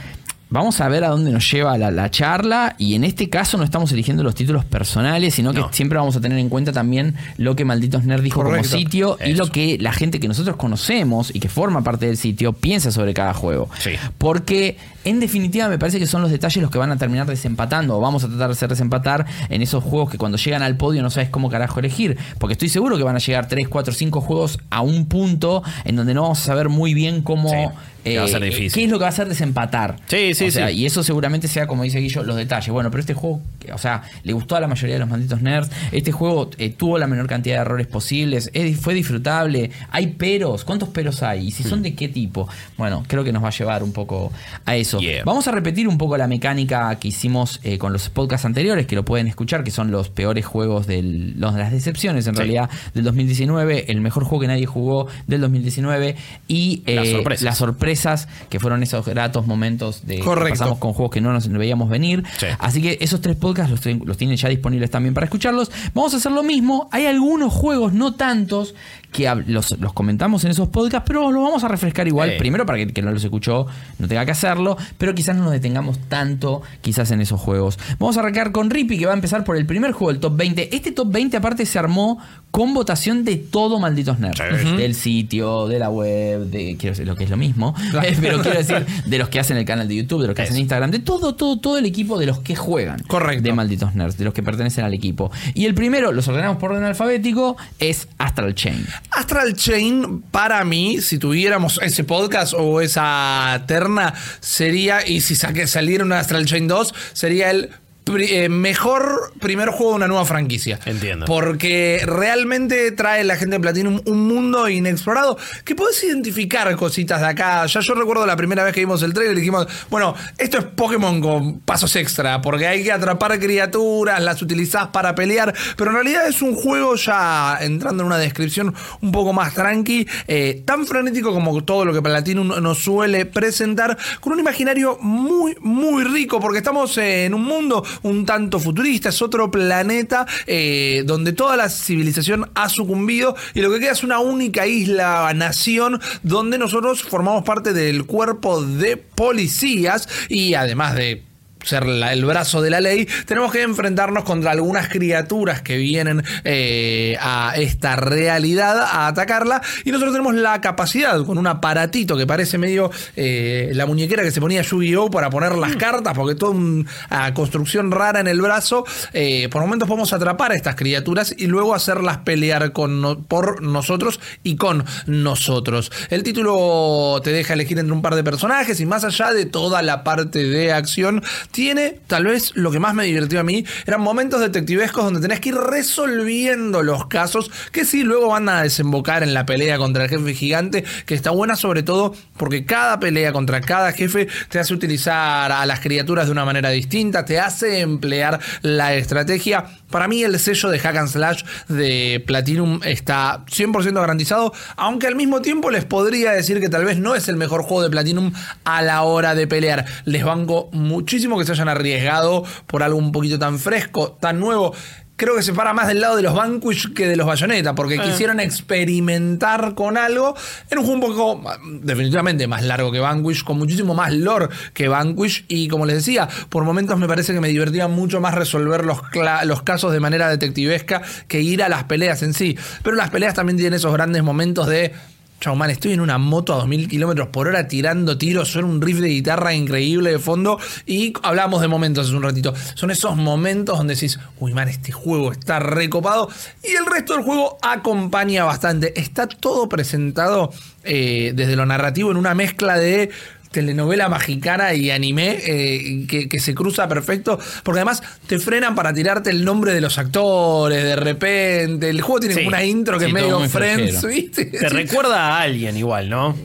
Vamos 0.49 0.79
a 0.79 0.88
ver 0.88 1.03
a 1.03 1.09
dónde 1.09 1.31
nos 1.31 1.51
lleva 1.51 1.77
la, 1.77 1.91
la 1.91 2.09
charla 2.09 2.75
y 2.77 2.95
en 2.95 3.03
este 3.03 3.29
caso 3.29 3.57
no 3.57 3.65
estamos 3.65 3.91
eligiendo 3.91 4.23
los 4.23 4.33
títulos 4.33 4.63
personales, 4.63 5.33
sino 5.33 5.51
que 5.51 5.59
No. 5.59 5.73
siempre 5.73 5.97
vamos 5.97 6.15
a 6.15 6.21
tener 6.21 6.38
en 6.39 6.47
cuenta 6.47 6.71
también 6.71 7.15
lo 7.38 7.55
que 7.57 7.65
Malditos 7.65 8.05
Nerd 8.05 8.21
dijo 8.21 8.41
Correcto. 8.41 8.69
como 8.69 8.79
sitio 8.81 9.17
y 9.25 9.33
lo 9.33 9.47
que 9.47 9.77
la 9.79 9.91
gente 9.91 10.21
que 10.21 10.27
nosotros 10.29 10.55
conocemos 10.55 11.35
y 11.35 11.41
que 11.41 11.49
forma 11.49 11.83
parte 11.83 12.05
del 12.05 12.15
sitio 12.15 12.53
piensa 12.53 12.91
sobre 12.94 13.13
cada 13.13 13.33
juego. 13.33 13.69
Sí. 13.79 13.91
Porque 14.17 14.77
en 15.03 15.19
definitiva 15.19 15.67
me 15.67 15.77
parece 15.77 15.99
que 15.99 16.07
son 16.07 16.21
los 16.21 16.31
detalles 16.31 16.61
los 16.61 16.71
que 16.71 16.77
van 16.77 16.91
a 16.91 16.97
terminar 16.97 17.27
desempatando 17.27 17.97
o 17.97 17.99
vamos 17.99 18.23
a 18.23 18.27
tratar 18.29 18.47
de 18.47 18.53
hacer 18.53 18.69
desempatar 18.69 19.25
en 19.49 19.61
esos 19.61 19.83
juegos 19.83 20.09
que 20.09 20.17
cuando 20.17 20.38
llegan 20.38 20.61
al 20.63 20.77
podio 20.77 21.01
no 21.01 21.09
sabes 21.09 21.29
cómo 21.29 21.49
carajo 21.49 21.79
elegir. 21.81 22.17
Porque 22.39 22.53
estoy 22.53 22.69
seguro 22.69 22.97
que 22.97 23.03
van 23.03 23.17
a 23.17 23.19
llegar 23.19 23.49
3, 23.49 23.67
4, 23.67 23.94
5 23.94 24.21
juegos 24.21 24.59
a 24.69 24.79
un 24.81 25.07
punto 25.07 25.61
en 25.83 25.97
donde 25.97 26.13
no 26.13 26.21
vamos 26.21 26.39
a 26.39 26.44
saber 26.45 26.69
muy 26.69 26.94
bien 26.94 27.21
cómo... 27.21 27.49
Sí, 27.49 27.55
que 28.03 28.17
va 28.19 28.25
a 28.25 28.27
ser 28.27 28.41
eh, 28.44 28.47
difícil. 28.47 28.71
¿Qué 28.73 28.83
es 28.85 28.89
lo 28.91 28.97
que 28.97 29.01
va 29.03 29.07
a 29.07 29.09
hacer 29.09 29.27
desempatar? 29.27 29.97
Sí, 30.07 30.33
sí, 30.33 30.45
O 30.45 30.51
sea, 30.51 30.69
sí. 30.69 30.75
Y 30.75 30.85
eso 30.85 31.03
seguramente 31.03 31.47
sea, 31.47 31.67
como 31.67 31.83
dice 31.83 31.99
Guillo, 31.99 32.23
los 32.23 32.35
detalles. 32.35 32.69
Bueno, 32.69 32.89
pero 32.91 33.01
este 33.01 33.13
juego, 33.13 33.41
o 33.73 33.77
sea, 33.77 34.03
le 34.23 34.33
gustó 34.33 34.55
a 34.55 34.59
la 34.59 34.67
mayoría 34.67 34.95
de 34.95 34.99
los 34.99 35.09
malditos 35.09 35.41
nerds. 35.41 35.69
Este 35.91 36.11
juego 36.11 36.49
eh, 36.57 36.69
tuvo 36.69 36.97
la 36.97 37.07
menor 37.07 37.27
cantidad 37.27 37.55
de 37.57 37.61
errores 37.61 37.88
posibles. 37.88 38.49
Es- 38.53 38.79
fue 38.79 38.94
disfrutable. 38.94 39.71
Hay 39.91 40.07
peros. 40.07 40.63
¿Cuántos 40.63 40.89
peros 40.89 41.23
hay? 41.23 41.47
Y 41.47 41.51
si 41.51 41.63
Hmm. 41.63 41.67
son 41.67 41.81
de 41.83 41.94
qué 41.95 42.07
tipo. 42.07 42.47
Bueno, 42.77 43.03
creo 43.07 43.23
que 43.23 43.31
nos 43.33 43.44
va 43.44 43.47
a 43.49 43.51
llevar 43.51 43.83
un 43.83 43.91
poco 43.94 44.31
a 44.65 44.75
eso. 44.75 44.99
Yeah. 44.99 45.23
Vamos 45.25 45.47
a 45.47 45.51
repetir 45.51 45.88
un 45.88 45.97
poco 45.97 46.17
la 46.17 46.27
mecánica 46.27 46.95
que 46.99 47.09
hicimos 47.09 47.59
eh, 47.63 47.77
con 47.77 47.94
los 47.94 48.09
podcasts 48.09 48.45
anteriores, 48.45 48.85
que 48.88 48.95
lo 48.95 49.03
pueden 49.05 49.27
escuchar, 49.27 49.63
que 49.63 49.71
son 49.71 49.91
los 49.91 50.09
peores 50.09 50.45
juegos 50.45 50.88
de 50.88 51.01
las 51.38 51.71
decepciones, 51.71 52.27
en 52.27 52.33
Sí. 52.35 52.38
realidad, 52.38 52.69
del 52.94 53.03
2019. 53.03 53.91
El 53.91 54.01
mejor 54.01 54.23
juego 54.23 54.41
que 54.41 54.47
nadie 54.47 54.65
jugó 54.65 55.07
del 55.27 55.41
2019. 55.41 56.15
Y 56.47 56.83
Las 56.85 57.09
sorpresas. 57.09 57.44
las 57.44 57.57
sorpresas, 57.95 58.27
que 58.49 58.59
fueron 58.59 58.83
esos 58.83 59.05
gratos 59.05 59.47
momentos 59.47 60.06
de 60.06 60.19
que 60.19 60.23
pasamos 60.23 60.77
con 60.79 60.94
juegos 60.94 61.13
que 61.13 61.21
no 61.21 61.31
nos 61.31 61.47
veíamos 61.47 61.89
venir. 61.89 62.23
Sí. 62.37 62.47
Así 62.59 62.81
que 62.81 62.97
esos 63.01 63.21
tres 63.21 63.35
podcasts 63.35 63.85
los 64.06 64.17
tienen 64.17 64.37
ya 64.37 64.49
disponibles 64.49 64.91
también 64.91 65.13
para 65.13 65.25
escucharlos. 65.25 65.71
Vamos 65.94 66.13
a 66.13 66.17
hacer 66.17 66.31
lo 66.31 66.44
mismo. 66.44 66.89
Hay 66.91 67.06
algunos 67.06 67.53
juegos, 67.53 67.94
no 67.94 68.15
tantos, 68.15 68.75
que 69.11 69.33
los, 69.47 69.78
los 69.80 69.94
comentamos 69.94 70.44
en 70.44 70.52
esos 70.52 70.68
podcasts, 70.69 71.06
pero 71.07 71.31
los 71.31 71.44
vamos 71.44 71.64
a 71.64 71.68
refrescar 71.68 72.07
igual. 72.07 72.31
Sí. 72.31 72.35
Primero 72.40 72.66
para 72.66 72.78
que 72.78 72.83
el 72.83 72.94
que 72.94 73.02
no 73.02 73.11
los 73.11 73.23
escuchó 73.23 73.68
no 73.99 74.07
tenga 74.07 74.26
que 74.26 74.31
hacerlo, 74.31 74.78
pero 74.97 75.16
quizás 75.16 75.35
no 75.35 75.44
nos 75.44 75.52
detengamos 75.52 75.99
tanto 76.07 76.61
quizás 76.81 77.11
en 77.11 77.21
esos 77.21 77.40
juegos. 77.40 77.80
Vamos 77.99 78.18
a 78.18 78.19
arrancar 78.19 78.52
con 78.52 78.69
Rippy, 78.69 78.97
que 78.97 79.06
va 79.06 79.14
a 79.14 79.16
empezar 79.16 79.44
por 79.44 79.57
el 79.57 79.66
primer 79.66 79.92
juego 79.92 80.11
del 80.11 80.21
top 80.21 80.35
20. 80.35 80.76
Este 80.76 80.92
top 80.92 81.11
20 81.11 81.37
aparte 81.37 81.66
se 81.66 81.80
armó 81.80 82.19
con 82.52 82.73
votación 82.73 83.23
de 83.23 83.35
todo 83.35 83.80
Malditos 83.80 84.19
Nerds. 84.19 84.42
Sí. 84.61 84.76
Del 84.78 84.95
sitio, 84.95 85.68
de 85.68 85.80
la 85.80 85.90
web, 85.90 86.45
de 86.45 86.76
quiero 86.78 86.94
decir 86.94 87.07
lo 87.07 87.16
que 87.16 87.26
es 87.26 87.30
lo 87.30 87.37
mismo, 87.37 87.76
pero 88.21 88.42
quiero 88.42 88.57
decir 88.57 88.85
de 89.06 89.18
los 89.18 89.30
que 89.30 89.40
hacen 89.40 89.57
el 89.57 89.66
canal 89.66 89.87
de 89.87 89.95
YouTube, 89.95 90.21
de 90.21 90.28
los 90.28 90.35
que 90.35 90.44
hacen. 90.44 90.57
Instagram, 90.57 90.92
de 90.92 90.99
todo, 90.99 91.35
todo, 91.35 91.59
todo 91.59 91.78
el 91.78 91.85
equipo 91.85 92.18
de 92.18 92.26
los 92.26 92.40
que 92.40 92.56
juegan. 92.56 92.99
Correcto. 93.04 93.44
De 93.44 93.54
Malditos 93.54 93.95
Nerds, 93.95 94.18
de 94.18 94.26
los 94.26 94.33
que 94.33 94.44
pertenecen 94.44 94.85
al 94.85 94.94
equipo. 94.94 95.31
Y 95.54 95.66
el 95.66 95.73
primero, 95.73 96.11
los 96.11 96.28
ordenamos 96.28 96.57
por 96.57 96.71
orden 96.71 96.83
alfabético, 96.83 97.57
es 97.80 98.07
Astral 98.18 98.56
Chain. 98.56 98.85
Astral 99.11 99.56
Chain, 99.56 100.21
para 100.31 100.63
mí, 100.63 101.01
si 101.01 101.18
tuviéramos 101.18 101.80
ese 101.81 102.04
podcast 102.04 102.54
o 102.56 102.81
esa 102.81 103.63
terna, 103.68 104.13
sería, 104.39 105.07
y 105.07 105.21
si 105.21 105.35
saque, 105.35 105.68
saliera 105.68 106.04
una 106.04 106.19
Astral 106.19 106.45
Chain 106.45 106.68
2, 106.68 106.94
sería 107.13 107.51
el 107.51 107.71
eh, 108.19 108.49
mejor 108.49 109.33
primer 109.40 109.69
juego 109.69 109.92
de 109.92 109.95
una 109.97 110.07
nueva 110.07 110.26
franquicia. 110.26 110.80
Entiendo. 110.85 111.26
Porque 111.26 112.02
realmente 112.06 112.92
trae 112.92 113.23
la 113.23 113.35
gente 113.35 113.56
de 113.56 113.59
Platinum 113.59 114.02
un 114.06 114.28
mundo 114.28 114.69
inexplorado 114.69 115.37
que 115.64 115.76
puedes 115.76 116.04
identificar 116.04 116.73
cositas 116.76 117.21
de 117.21 117.28
acá. 117.28 117.66
Ya 117.66 117.80
yo 117.80 117.94
recuerdo 117.94 118.26
la 118.26 118.35
primera 118.35 118.64
vez 118.64 118.73
que 118.73 118.81
vimos 118.81 119.02
el 119.04 119.14
trailer 119.14 119.35
y 119.37 119.40
dijimos, 119.40 119.68
bueno, 119.90 120.16
esto 120.37 120.57
es 120.57 120.66
Pokémon 120.66 121.21
con 121.21 121.59
pasos 121.61 121.95
extra, 121.95 122.42
porque 122.42 122.68
hay 122.68 122.83
que 122.83 122.92
atrapar 122.92 123.40
criaturas, 123.40 124.21
las 124.21 124.42
utilizás 124.42 124.87
para 124.87 125.16
pelear, 125.16 125.54
pero 125.76 125.92
en 125.92 125.95
realidad 125.95 126.28
es 126.28 126.42
un 126.42 126.56
juego 126.56 126.95
ya 126.95 127.57
entrando 127.61 128.04
en 128.04 128.07
una 128.07 128.18
descripción 128.18 128.73
un 129.02 129.11
poco 129.11 129.33
más 129.33 129.54
tranqui, 129.54 130.07
eh, 130.28 130.64
tan 130.66 130.85
frenético 130.85 131.33
como 131.33 131.64
todo 131.64 131.85
lo 131.85 131.94
que 131.94 132.02
Platinum 132.02 132.47
nos 132.61 132.80
suele 132.80 133.26
presentar, 133.26 133.97
con 134.19 134.33
un 134.33 134.40
imaginario 134.40 134.97
muy, 135.02 135.56
muy 135.61 136.04
rico, 136.04 136.40
porque 136.40 136.59
estamos 136.59 136.97
en 136.97 137.33
un 137.33 137.44
mundo 137.44 137.83
un 138.04 138.25
tanto 138.25 138.59
futurista, 138.59 139.09
es 139.09 139.21
otro 139.21 139.51
planeta 139.51 140.25
eh, 140.45 141.04
donde 141.06 141.33
toda 141.33 141.56
la 141.57 141.69
civilización 141.69 142.49
ha 142.56 142.69
sucumbido 142.69 143.35
y 143.54 143.61
lo 143.61 143.71
que 143.71 143.80
queda 143.80 143.92
es 143.92 144.04
una 144.04 144.19
única 144.19 144.68
isla, 144.68 145.31
nación, 145.35 146.01
donde 146.23 146.57
nosotros 146.57 147.04
formamos 147.04 147.44
parte 147.44 147.73
del 147.73 148.06
cuerpo 148.06 148.61
de 148.63 148.97
policías 148.97 150.07
y 150.30 150.54
además 150.54 150.95
de 150.95 151.26
ser 151.68 151.86
la- 151.86 152.14
el 152.14 152.26
brazo 152.26 152.62
de 152.62 152.69
la 152.69 152.80
ley, 152.81 153.07
tenemos 153.26 153.52
que 153.52 153.62
enfrentarnos 153.62 154.24
contra 154.24 154.52
algunas 154.52 154.88
criaturas 154.88 155.62
que 155.62 155.78
vienen 155.78 156.24
eh, 156.44 157.18
a 157.19 157.54
esta 157.57 157.95
realidad 157.95 158.80
a 158.80 159.07
atacarla 159.07 159.62
y 159.86 159.92
nosotros 159.92 160.14
tenemos 160.14 160.36
la 160.36 160.62
capacidad 160.62 161.24
con 161.26 161.38
un 161.38 161.47
aparatito 161.47 162.18
que 162.18 162.26
parece 162.26 162.57
medio 162.57 162.90
eh, 163.16 163.71
la 163.74 163.86
muñequera 163.86 164.24
que 164.24 164.31
se 164.31 164.40
ponía 164.42 164.62
Yu-Gi-Oh 164.62 165.09
para 165.12 165.30
poner 165.30 165.56
las 165.56 165.76
cartas 165.76 166.14
porque 166.16 166.36
toda 166.36 166.52
una 166.52 167.33
construcción 167.33 167.92
rara 167.92 168.19
en 168.19 168.28
el 168.28 168.42
brazo 168.42 168.86
eh, 169.14 169.50
por 169.52 169.62
momentos 169.62 169.88
podemos 169.88 170.14
atrapar 170.14 170.52
a 170.52 170.56
estas 170.56 170.76
criaturas 170.76 171.36
y 171.38 171.47
luego 171.47 171.76
hacerlas 171.76 172.19
pelear 172.19 172.71
con 172.71 173.02
no- 173.02 173.19
por 173.19 173.62
nosotros 173.62 174.19
y 174.44 174.56
con 174.56 174.86
nosotros. 175.06 175.92
El 176.09 176.24
título 176.24 177.19
te 177.24 177.31
deja 177.31 177.54
elegir 177.54 177.80
entre 177.80 177.94
un 177.94 178.02
par 178.02 178.16
de 178.16 178.24
personajes 178.24 178.80
y 178.80 178.86
más 178.86 179.04
allá 179.04 179.33
de 179.33 179.45
toda 179.45 179.81
la 179.81 180.04
parte 180.04 180.44
de 180.44 180.71
acción 180.71 181.24
tiene 181.57 181.99
tal 182.06 182.26
vez 182.26 182.52
lo 182.54 182.69
que 182.69 182.80
más 182.80 182.94
me 182.94 183.06
divirtió 183.06 183.40
a 183.40 183.44
mí 183.44 183.66
eran 183.87 183.99
momentos 183.99 184.40
detectivescos 184.40 185.04
donde 185.04 185.21
tenés 185.21 185.40
que 185.40 185.49
ir 185.49 185.56
resolviendo 185.56 186.83
los 186.83 187.07
casos 187.07 187.49
que 187.71 187.83
sí 187.83 188.04
luego 188.04 188.28
van 188.28 188.47
a 188.47 188.61
desembocar 188.61 189.23
en 189.23 189.33
la 189.33 189.47
pelea 189.47 189.80
contra 189.80 190.04
el 190.04 190.09
jefe 190.11 190.35
gigante 190.35 190.83
que 191.07 191.16
está 191.16 191.31
buena 191.31 191.56
sobre 191.56 191.81
todo 191.81 192.14
porque 192.37 192.64
cada 192.64 192.99
pelea 192.99 193.33
contra 193.33 193.59
cada 193.61 193.92
jefe 193.92 194.28
te 194.49 194.59
hace 194.59 194.71
utilizar 194.71 195.52
a 195.52 195.66
las 195.66 195.80
criaturas 195.80 196.28
de 196.28 196.31
una 196.31 196.45
manera 196.45 196.69
distinta 196.69 197.26
te 197.26 197.40
hace 197.40 197.80
emplear 197.80 198.40
la 198.61 198.94
estrategia 198.94 199.66
para 199.90 200.07
mí 200.09 200.21
el 200.21 200.37
sello 200.37 200.69
de 200.69 200.80
Hack 200.80 200.97
and 200.97 201.07
Slash 201.07 201.44
de 201.69 202.21
Platinum 202.26 202.81
está 202.83 203.45
100% 203.45 203.94
garantizado, 203.94 204.54
aunque 204.76 205.07
al 205.07 205.16
mismo 205.16 205.42
tiempo 205.42 205.69
les 205.69 205.85
podría 205.85 206.33
decir 206.33 206.59
que 206.59 206.68
tal 206.68 206.83
vez 206.83 206.97
no 206.97 207.16
es 207.16 207.30
el 207.30 207.37
mejor 207.37 207.64
juego 207.64 207.83
de 207.83 207.90
Platinum 207.90 208.33
a 208.66 208.81
la 208.81 209.04
hora 209.04 209.33
de 209.33 209.47
pelear. 209.47 209.85
Les 210.04 210.26
banco 210.26 210.69
muchísimo 210.73 211.37
que 211.37 211.45
se 211.47 211.54
hayan 211.54 211.69
arriesgado 211.69 212.44
por 212.68 212.83
algo 212.83 212.99
un 212.99 213.11
poquito 213.11 213.39
tan 213.39 213.57
fresco, 213.57 214.18
tan 214.19 214.39
nuevo. 214.39 214.73
Creo 215.16 215.35
que 215.35 215.42
se 215.42 215.51
para 215.51 215.73
más 215.73 215.87
del 215.87 215.99
lado 215.99 216.16
de 216.16 216.21
los 216.21 216.35
Vanquish 216.35 216.94
que 216.94 217.07
de 217.07 217.16
los 217.16 217.25
Bayonetta, 217.25 217.73
porque 217.73 217.97
quisieron 217.97 218.39
experimentar 218.39 219.73
con 219.73 219.97
algo 219.97 220.35
en 220.69 220.77
un 220.77 220.85
juego 220.85 221.07
un 221.07 221.42
poco, 221.42 221.57
definitivamente 221.81 222.45
más 222.45 222.61
largo 222.63 222.92
que 222.92 222.99
Vanquish, 222.99 223.44
con 223.44 223.57
muchísimo 223.57 223.95
más 223.95 224.13
lore 224.13 224.49
que 224.75 224.87
Vanquish. 224.87 225.45
Y 225.47 225.69
como 225.69 225.87
les 225.87 225.95
decía, 225.95 226.30
por 226.49 226.66
momentos 226.66 226.99
me 226.99 227.07
parece 227.07 227.33
que 227.33 227.42
me 227.42 227.47
divertía 227.47 227.87
mucho 227.87 228.21
más 228.21 228.35
resolver 228.35 228.85
los 228.85 229.63
casos 229.63 229.92
de 229.92 229.99
manera 229.99 230.30
detectivesca 230.30 231.01
que 231.27 231.42
ir 231.42 231.63
a 231.63 231.69
las 231.69 231.85
peleas 231.85 232.21
en 232.21 232.35
sí. 232.35 232.56
Pero 232.83 232.95
las 232.95 233.09
peleas 233.09 233.33
también 233.33 233.57
tienen 233.57 233.73
esos 233.73 233.92
grandes 233.94 234.21
momentos 234.21 234.68
de. 234.68 234.94
Chau, 235.39 235.56
man, 235.56 235.69
estoy 235.69 235.94
en 235.94 236.01
una 236.01 236.17
moto 236.17 236.51
a 236.53 236.57
2000 236.57 236.87
kilómetros 236.87 237.27
por 237.27 237.47
hora 237.47 237.67
tirando 237.67 238.17
tiros, 238.17 238.49
suena 238.49 238.67
un 238.67 238.81
riff 238.81 238.97
de 238.97 239.09
guitarra 239.09 239.53
increíble 239.53 240.09
de 240.09 240.17
fondo 240.17 240.59
y 240.87 241.13
hablamos 241.21 241.61
de 241.61 241.67
momentos 241.67 242.07
hace 242.07 242.15
un 242.15 242.23
ratito. 242.23 242.56
Son 242.73 242.89
esos 242.89 243.15
momentos 243.15 243.77
donde 243.77 243.94
decís, 243.94 244.19
uy, 244.39 244.56
man, 244.56 244.67
este 244.67 244.91
juego 244.91 245.31
está 245.31 245.59
recopado 245.59 246.27
y 246.63 246.75
el 246.75 246.87
resto 246.87 247.13
del 247.13 247.23
juego 247.23 247.59
acompaña 247.61 248.45
bastante. 248.45 248.99
Está 248.99 249.27
todo 249.27 249.69
presentado 249.69 250.51
eh, 250.83 251.33
desde 251.35 251.56
lo 251.56 251.67
narrativo 251.67 252.09
en 252.09 252.17
una 252.17 252.33
mezcla 252.33 252.79
de 252.79 253.11
telenovela 253.51 254.09
mexicana 254.09 254.73
y 254.73 254.92
anime 254.92 255.37
eh, 255.45 256.06
que, 256.07 256.27
que 256.27 256.39
se 256.39 256.54
cruza 256.54 256.87
perfecto 256.87 257.39
porque 257.63 257.80
además 257.80 258.04
te 258.27 258.39
frenan 258.39 258.75
para 258.75 258.94
tirarte 258.94 259.30
el 259.30 259.45
nombre 259.45 259.73
de 259.73 259.81
los 259.81 259.97
actores 259.97 260.83
de 260.83 260.95
repente 260.95 261.89
el 261.89 262.01
juego 262.01 262.19
tiene 262.19 262.35
Sí. 262.35 262.39
como 262.42 262.49
una 262.49 262.63
intro 262.63 262.97
que 262.99 263.06
Sí, 263.06 263.09
es 263.09 263.13
medio 263.13 263.39
Friends. 263.49 264.01
Te 264.51 264.69
recuerda 264.69 265.37
a 265.37 265.42
alguien 265.42 265.77
igual, 265.77 266.09
¿no? 266.09 266.35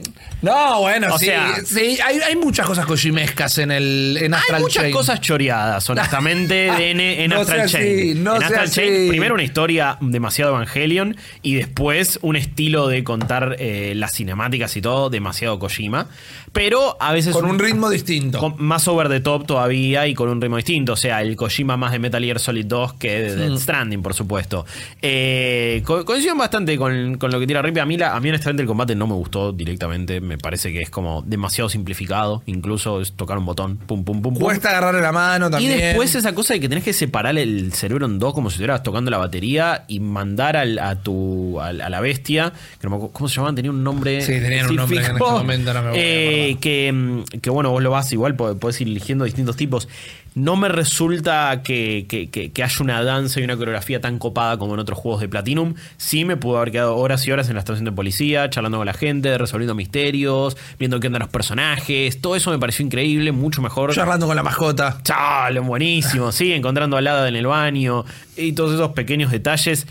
No, 0.42 0.80
bueno, 0.80 1.14
O 1.14 1.18
sí, 1.18 1.26
sea- 1.26 1.54
sí, 1.64 1.98
hay, 2.04 2.18
hay 2.18 2.36
muchas 2.36 2.66
cosas 2.66 2.84
kojimescas 2.84 3.58
en 3.58 3.70
el 3.70 4.18
en 4.20 4.34
Astral 4.34 4.56
Hay 4.56 4.62
muchas 4.62 4.82
Chain. 4.82 4.92
cosas 4.92 5.20
choreadas, 5.20 5.88
honestamente, 5.88 6.54
de 6.76 6.90
en 7.24 7.30
No 7.30 7.40
Astral 7.40 7.68
sea 7.68 7.80
así, 7.80 7.86
Chain. 8.12 8.24
no 8.24 8.32
en 8.34 8.38
sea 8.40 8.46
Astral 8.48 8.64
así. 8.64 8.74
Chain, 8.80 9.08
primero 9.08 9.34
una 9.34 9.44
historia 9.44 9.98
demasiado 10.00 10.50
Evangelion 10.52 11.16
y 11.42 11.54
después 11.54 12.18
un 12.22 12.34
estilo 12.36 12.88
de 12.88 13.04
contar 13.04 13.56
eh, 13.60 13.92
las 13.96 14.12
cinemáticas 14.14 14.76
y 14.76 14.82
todo 14.82 15.10
demasiado 15.10 15.58
Kojima. 15.60 16.08
Pero 16.52 16.96
a 17.00 17.12
veces. 17.12 17.32
con 17.32 17.46
un 17.46 17.58
ritmo 17.58 17.88
distinto. 17.88 18.38
con- 18.38 18.56
más 18.58 18.86
over 18.88 19.08
the 19.08 19.20
top 19.20 19.46
todavía 19.46 20.06
y 20.06 20.14
con 20.14 20.28
un 20.28 20.40
ritmo 20.40 20.56
distinto. 20.56 20.92
O 20.94 20.96
sea, 20.96 21.22
el 21.22 21.34
Kojima 21.36 21.76
más 21.78 21.92
de 21.92 21.98
Metal 21.98 22.22
Gear 22.22 22.38
Solid 22.40 22.66
2 22.66 22.94
que 22.94 23.20
de 23.20 23.36
Death 23.36 23.58
Stranding, 23.58 24.02
por 24.02 24.12
supuesto. 24.12 24.66
Eh, 25.00 25.82
co- 25.86 26.04
coincido 26.04 26.34
bastante 26.36 26.76
con, 26.76 27.16
con 27.16 27.30
lo 27.30 27.38
que 27.40 27.46
tira 27.46 27.62
Rippy. 27.62 27.80
A 27.80 27.86
mí, 27.86 27.96
la- 27.96 28.14
a 28.14 28.20
mí, 28.20 28.28
honestamente, 28.28 28.62
el 28.62 28.66
combate 28.68 28.94
no 28.94 29.06
me 29.06 29.14
gustó 29.14 29.52
directamente. 29.52 30.20
Me 30.32 30.38
parece 30.38 30.72
que 30.72 30.80
es 30.80 30.88
como 30.90 31.22
demasiado 31.22 31.68
simplificado. 31.68 32.42
Incluso 32.46 33.00
es 33.02 33.12
tocar 33.12 33.36
un 33.36 33.44
botón. 33.44 33.76
Pum, 33.76 34.02
pum, 34.04 34.22
pum, 34.22 34.32
pum. 34.34 34.42
Cuesta 34.42 34.70
agarrarle 34.70 35.02
la 35.02 35.12
mano 35.12 35.48
Y 35.48 35.50
también. 35.50 35.78
después 35.78 36.14
esa 36.14 36.34
cosa 36.34 36.54
de 36.54 36.60
que 36.60 36.68
tenés 36.68 36.84
que 36.84 36.92
separar 36.94 37.36
el 37.36 37.72
cerebro 37.74 38.06
en 38.06 38.18
dos 38.18 38.32
como 38.32 38.48
si 38.48 38.54
estuvieras 38.54 38.82
tocando 38.82 39.10
la 39.10 39.18
batería 39.18 39.84
y 39.88 40.00
mandar 40.00 40.56
al- 40.56 40.78
a 40.78 40.96
tu 41.02 41.60
a, 41.60 41.68
a 41.68 41.72
la 41.72 42.00
bestia, 42.00 42.52
que 42.80 42.84
no 42.86 42.90
me 42.90 42.96
acuerdo- 42.96 43.12
¿cómo 43.12 43.28
se 43.28 43.34
llamaban? 43.36 43.54
Tenían 43.56 43.74
un 43.74 43.84
nombre 43.84 44.20
Sí, 44.22 44.32
tenían 44.40 44.70
un 44.70 44.76
nombre 44.76 44.98
que 45.00 45.06
en 45.06 45.12
este 45.16 45.24
momento 45.24 45.74
no 45.74 45.82
me 45.82 45.90
voy 45.90 45.98
a 45.98 46.02
Eh, 46.04 46.56
que, 46.60 47.24
que 47.42 47.50
bueno, 47.50 47.70
vos 47.70 47.82
lo 47.82 47.90
vas 47.90 48.10
igual, 48.12 48.34
po- 48.36 48.56
podés 48.56 48.80
ir 48.80 48.88
eligiendo 48.88 49.24
distintos 49.26 49.56
tipos. 49.56 49.88
No 50.34 50.56
me 50.56 50.68
resulta 50.70 51.62
que, 51.62 52.06
que- 52.08 52.30
que- 52.30 52.50
que 52.52 52.62
haya 52.64 52.76
una 52.80 53.02
danza 53.04 53.38
y 53.38 53.44
una 53.44 53.56
coreografía 53.56 54.00
tan 54.00 54.18
copada 54.18 54.56
como 54.56 54.72
en 54.74 54.80
otros 54.80 54.98
juegos 54.98 55.20
de 55.20 55.28
Platinum. 55.28 55.74
Sí 55.98 56.24
me 56.24 56.38
pudo 56.38 56.56
haber 56.56 56.72
quedado 56.72 56.96
horas 56.96 57.26
y 57.26 57.32
horas 57.32 57.48
en 57.48 57.54
la 57.54 57.60
estación 57.60 57.84
de 57.84 57.92
policía, 57.92 58.48
charlando 58.48 58.78
con 58.78 58.86
la 58.86 58.94
gente, 58.94 59.36
resolviendo 59.36 59.74
misterios, 59.74 60.56
viendo 60.78 61.00
qué 61.00 61.08
andan 61.08 61.20
los 61.20 61.28
personajes. 61.28 62.20
Todo 62.22 62.34
eso 62.36 62.50
me 62.50 62.58
pareció 62.58 62.84
increíble, 62.84 63.30
mucho 63.32 63.60
mejor. 63.60 63.92
charlando 63.92 64.26
con 64.26 64.34
la 64.36 64.42
mascota. 64.42 64.98
Chalo, 65.02 65.62
buenísimo, 65.64 66.32
sí, 66.32 66.52
encontrando 66.52 66.96
al 66.96 67.06
hada 67.06 67.28
en 67.28 67.36
el 67.36 67.46
baño 67.46 68.04
y 68.36 68.52
todos 68.52 68.72
esos 68.74 68.92
pequeños 68.92 69.30
detalles. 69.30 69.86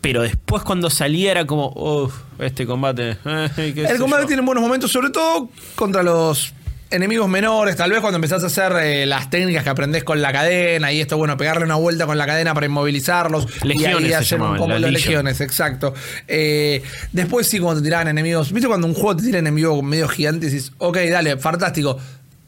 Pero 0.00 0.22
después 0.22 0.62
cuando 0.64 0.90
salía 0.90 1.30
era 1.30 1.46
como, 1.46 1.68
uff, 1.76 2.14
este 2.40 2.66
combate. 2.66 3.18
eh, 3.24 3.48
El 3.56 3.98
combate 3.98 4.22
yo". 4.22 4.26
tiene 4.28 4.42
buenos 4.42 4.62
momentos, 4.64 4.90
sobre 4.90 5.10
todo 5.10 5.48
contra 5.76 6.02
los 6.02 6.54
enemigos 6.92 7.28
menores. 7.28 7.76
Tal 7.76 7.90
vez 7.90 8.00
cuando 8.00 8.16
empezás 8.16 8.42
a 8.44 8.46
hacer 8.46 8.72
eh, 8.82 9.06
las 9.06 9.30
técnicas 9.30 9.64
que 9.64 9.70
aprendés 9.70 10.04
con 10.04 10.20
la 10.22 10.32
cadena 10.32 10.92
y 10.92 11.00
esto, 11.00 11.16
bueno, 11.16 11.36
pegarle 11.36 11.64
una 11.64 11.76
vuelta 11.76 12.06
con 12.06 12.18
la 12.18 12.26
cadena 12.26 12.54
para 12.54 12.66
inmovilizarlos. 12.66 13.64
Legiones 13.64 14.00
y 14.00 14.04
ahí 14.04 14.10
se 14.10 14.14
hacer 14.16 14.40
un 14.40 14.56
combo 14.56 14.78
legiones, 14.78 15.40
exacto. 15.40 15.94
Eh, 16.28 16.82
después 17.12 17.46
sí, 17.46 17.58
cuando 17.58 17.80
te 17.80 17.86
tiraban 17.86 18.08
enemigos. 18.08 18.52
¿Viste 18.52 18.68
cuando 18.68 18.86
un 18.86 18.94
juego 18.94 19.16
te 19.16 19.24
tira 19.24 19.38
enemigos 19.38 19.82
medio 19.82 20.08
gigantes 20.08 20.52
y 20.52 20.56
dices, 20.56 20.72
ok, 20.78 20.98
dale, 21.10 21.36
fantástico. 21.38 21.98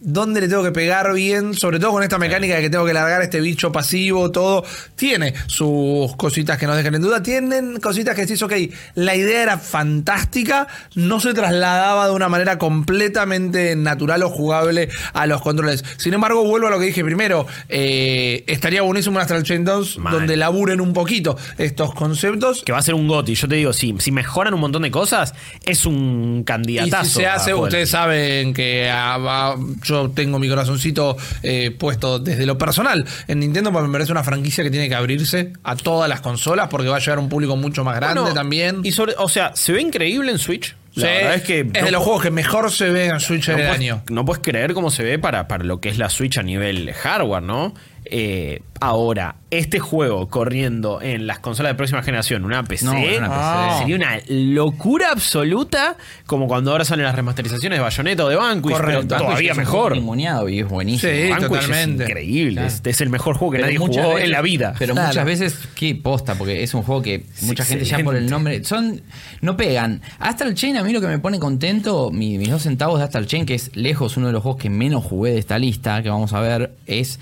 ¿Dónde 0.06 0.42
le 0.42 0.49
tengo 0.49 0.62
que 0.62 0.70
pegar 0.70 1.12
bien? 1.14 1.54
Sobre 1.54 1.78
todo 1.78 1.92
con 1.92 2.02
esta 2.02 2.18
mecánica 2.18 2.56
de 2.56 2.61
que 2.61 2.68
tengo 2.70 2.84
que 2.84 2.92
largar 2.92 3.23
este 3.23 3.40
bicho 3.40 3.73
pasivo, 3.73 4.30
todo. 4.30 4.62
Tiene 4.96 5.32
sus 5.46 6.14
cositas 6.16 6.58
que 6.58 6.66
nos 6.66 6.76
dejan 6.76 6.94
en 6.94 7.00
duda. 7.02 7.23
Tienen 7.23 7.80
cositas 7.80 8.14
que 8.14 8.23
decís, 8.23 8.42
ok, 8.42 8.52
la 8.96 9.14
idea 9.16 9.42
era 9.42 9.58
fantástica, 9.58 10.68
no 10.94 11.20
se 11.20 11.32
trasladaba 11.32 12.06
de 12.06 12.12
una 12.12 12.28
manera 12.28 12.58
completamente 12.58 13.76
natural 13.76 14.23
o 14.25 14.30
jugable 14.30 14.88
a 15.14 15.26
los 15.26 15.40
controles. 15.40 15.84
Sin 15.96 16.12
embargo, 16.12 16.44
vuelvo 16.44 16.66
a 16.68 16.70
lo 16.70 16.78
que 16.78 16.87
dije 16.87 17.02
primero. 17.04 17.46
eh, 17.68 18.44
estaría 18.46 18.82
buenísimo 18.82 19.16
un 19.16 19.23
Astral 19.23 19.42
Chain 19.42 19.64
2 19.64 19.99
Mal. 19.99 20.12
donde 20.12 20.37
laburen 20.37 20.80
un 20.80 20.92
poquito 20.92 21.37
estos 21.56 21.94
conceptos. 21.94 22.62
Que 22.64 22.73
va 22.73 22.78
a 22.78 22.82
ser 22.82 22.94
un 22.94 23.08
GOTI. 23.08 23.34
Yo 23.34 23.49
te 23.49 23.54
digo, 23.54 23.73
si, 23.73 23.94
si 23.99 24.12
mejoran 24.12 24.52
un 24.54 24.61
montón 24.61 24.82
de 24.82 24.90
cosas, 24.90 25.34
es 25.64 25.87
un 25.87 26.38
Y 26.40 26.44
candidatazo. 26.44 27.04
si 27.04 27.11
se 27.20 27.26
a 27.26 27.34
hace, 27.34 27.54
ustedes 27.54 27.88
saben 27.90 28.52
que 28.52 28.90
ah, 28.92 29.54
yo 29.82 29.93
tengo 30.10 30.38
mi 30.38 30.48
corazoncito 30.48 31.16
eh, 31.42 31.70
puesto 31.78 32.18
desde 32.18 32.46
lo 32.46 32.58
personal 32.58 33.04
en 33.28 33.40
Nintendo, 33.40 33.72
porque 33.72 33.86
me 33.88 33.92
parece 33.92 34.12
una 34.12 34.24
franquicia 34.24 34.62
que 34.64 34.70
tiene 34.70 34.88
que 34.88 34.94
abrirse 34.94 35.52
a 35.62 35.76
todas 35.76 36.08
las 36.08 36.20
consolas 36.20 36.68
porque 36.68 36.88
va 36.88 36.96
a 36.96 37.00
llegar 37.00 37.18
a 37.18 37.20
un 37.20 37.28
público 37.28 37.56
mucho 37.56 37.84
más 37.84 37.96
grande 37.96 38.20
Bueno, 38.20 38.34
también. 38.34 38.80
Y 38.84 38.92
sobre, 38.92 39.14
o 39.18 39.28
sea, 39.28 39.52
se 39.54 39.72
ve 39.72 39.80
increíble 39.80 40.30
en 40.32 40.38
Switch. 40.38 40.74
La 40.94 41.06
Sí, 41.08 41.12
verdad 41.12 41.34
es 41.34 41.42
que 41.42 41.60
es 41.60 41.66
no 41.66 41.84
de 41.86 41.90
los 41.90 42.02
juegos 42.04 42.22
que 42.22 42.30
mejor 42.30 42.70
se 42.70 42.88
ve 42.90 43.06
en 43.06 43.18
Switch 43.18 43.48
no 43.48 43.54
el 43.54 43.60
puedes, 43.62 43.74
año. 43.74 44.02
no 44.10 44.24
puedes 44.24 44.42
creer 44.44 44.74
cómo 44.74 44.90
se 44.92 45.02
ve 45.02 45.18
para, 45.18 45.48
para 45.48 45.64
lo 45.64 45.80
que 45.80 45.88
es 45.88 45.98
la 45.98 46.08
Switch 46.08 46.38
a 46.38 46.42
nivel 46.44 46.92
hardware, 46.92 47.42
¿no? 47.42 47.74
Eh, 48.06 48.61
ahora, 48.80 49.37
este 49.50 49.78
juego 49.78 50.28
corriendo 50.28 51.00
en 51.00 51.26
las 51.26 51.38
consolas 51.38 51.70
de 51.73 51.75
próxima 51.76 52.02
generación, 52.02 52.44
una 52.44 52.62
PC, 52.64 52.84
No, 52.84 52.92
una 52.92 53.70
PC. 53.70 53.78
sería 53.78 53.96
una 53.96 54.18
locura 54.28 55.11
absoluta, 55.11 55.96
como 56.26 56.46
cuando 56.49 56.70
ahora 56.73 56.84
salen 56.84 57.06
las 57.06 57.14
remasterizaciones 57.14 57.78
de 57.78 57.82
Bayonetta 57.82 58.25
o 58.25 58.28
de 58.28 58.37
Vanquish, 58.37 58.73
Correcto. 58.73 59.06
pero 59.08 59.23
todavía 59.25 59.52
Es 59.52 59.56
un 59.56 59.62
mejor. 59.62 59.80
juego 59.90 59.94
ninguneado 59.96 60.49
y 60.50 60.58
es 60.61 60.68
buenísimo. 60.68 61.12
Sí, 61.12 61.30
Vanquish 61.30 61.49
totalmente. 61.49 62.04
es 62.04 62.11
increíble, 62.11 62.66
es, 62.66 62.82
es 62.84 63.00
el 63.00 63.08
mejor 63.08 63.37
juego 63.37 63.52
que 63.52 63.56
Pero 63.58 63.66
nadie 63.68 63.78
jugó 63.78 64.08
veces- 64.14 64.25
en 64.25 64.30
la 64.32 64.42
vida. 64.42 64.75
Pero 64.78 64.92
Claro. 64.94 65.08
muchas 65.08 65.25
veces, 65.25 65.58
qué 65.75 65.94
posta, 65.94 66.34
porque 66.34 66.62
es 66.62 66.75
un 66.75 66.82
juego 66.82 67.00
que 67.00 67.25
mucha 67.42 67.64
gente 67.64 67.84
ya 67.87 67.99
por 68.00 68.16
el 68.16 68.25
excelente. 68.25 68.30
nombre. 68.30 68.64
son 68.64 69.00
No 69.40 69.56
pegan. 69.56 70.02
Astral 70.18 70.54
Chain, 70.54 70.76
a 70.76 70.82
mí 70.84 70.92
lo 70.92 71.00
que 71.00 71.06
me 71.06 71.18
pone 71.18 71.38
contento, 71.38 72.11
mi- 72.11 72.37
mis 72.38 72.50
dos 72.50 72.62
centavos 72.62 72.99
de 72.99 73.04
Astral 73.04 73.26
Chain, 73.26 73.46
que 73.46 73.54
es 73.54 73.75
lejos 73.76 74.16
uno 74.18 74.26
de 74.26 74.32
los 74.34 74.42
juegos 74.42 74.61
que 74.61 74.68
menos 74.70 75.04
jugué 75.04 75.32
de 75.32 75.38
esta 75.38 75.58
lista, 75.58 76.02
que 76.02 76.11
vamos 76.11 76.32
a 76.34 76.40
ver, 76.40 76.73
es. 76.87 77.18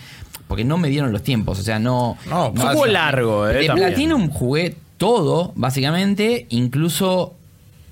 Porque 0.52 0.64
no 0.64 0.76
me 0.76 0.90
dieron 0.90 1.12
los 1.12 1.22
tiempos. 1.22 1.58
O 1.58 1.62
sea, 1.62 1.78
no. 1.78 2.18
No, 2.28 2.52
juego 2.54 2.84
largo, 2.84 3.48
eh. 3.48 3.54
de 3.54 3.66
también. 3.68 3.88
Platinum 3.88 4.28
jugué 4.28 4.76
todo, 4.98 5.52
básicamente, 5.54 6.46
incluso. 6.50 7.36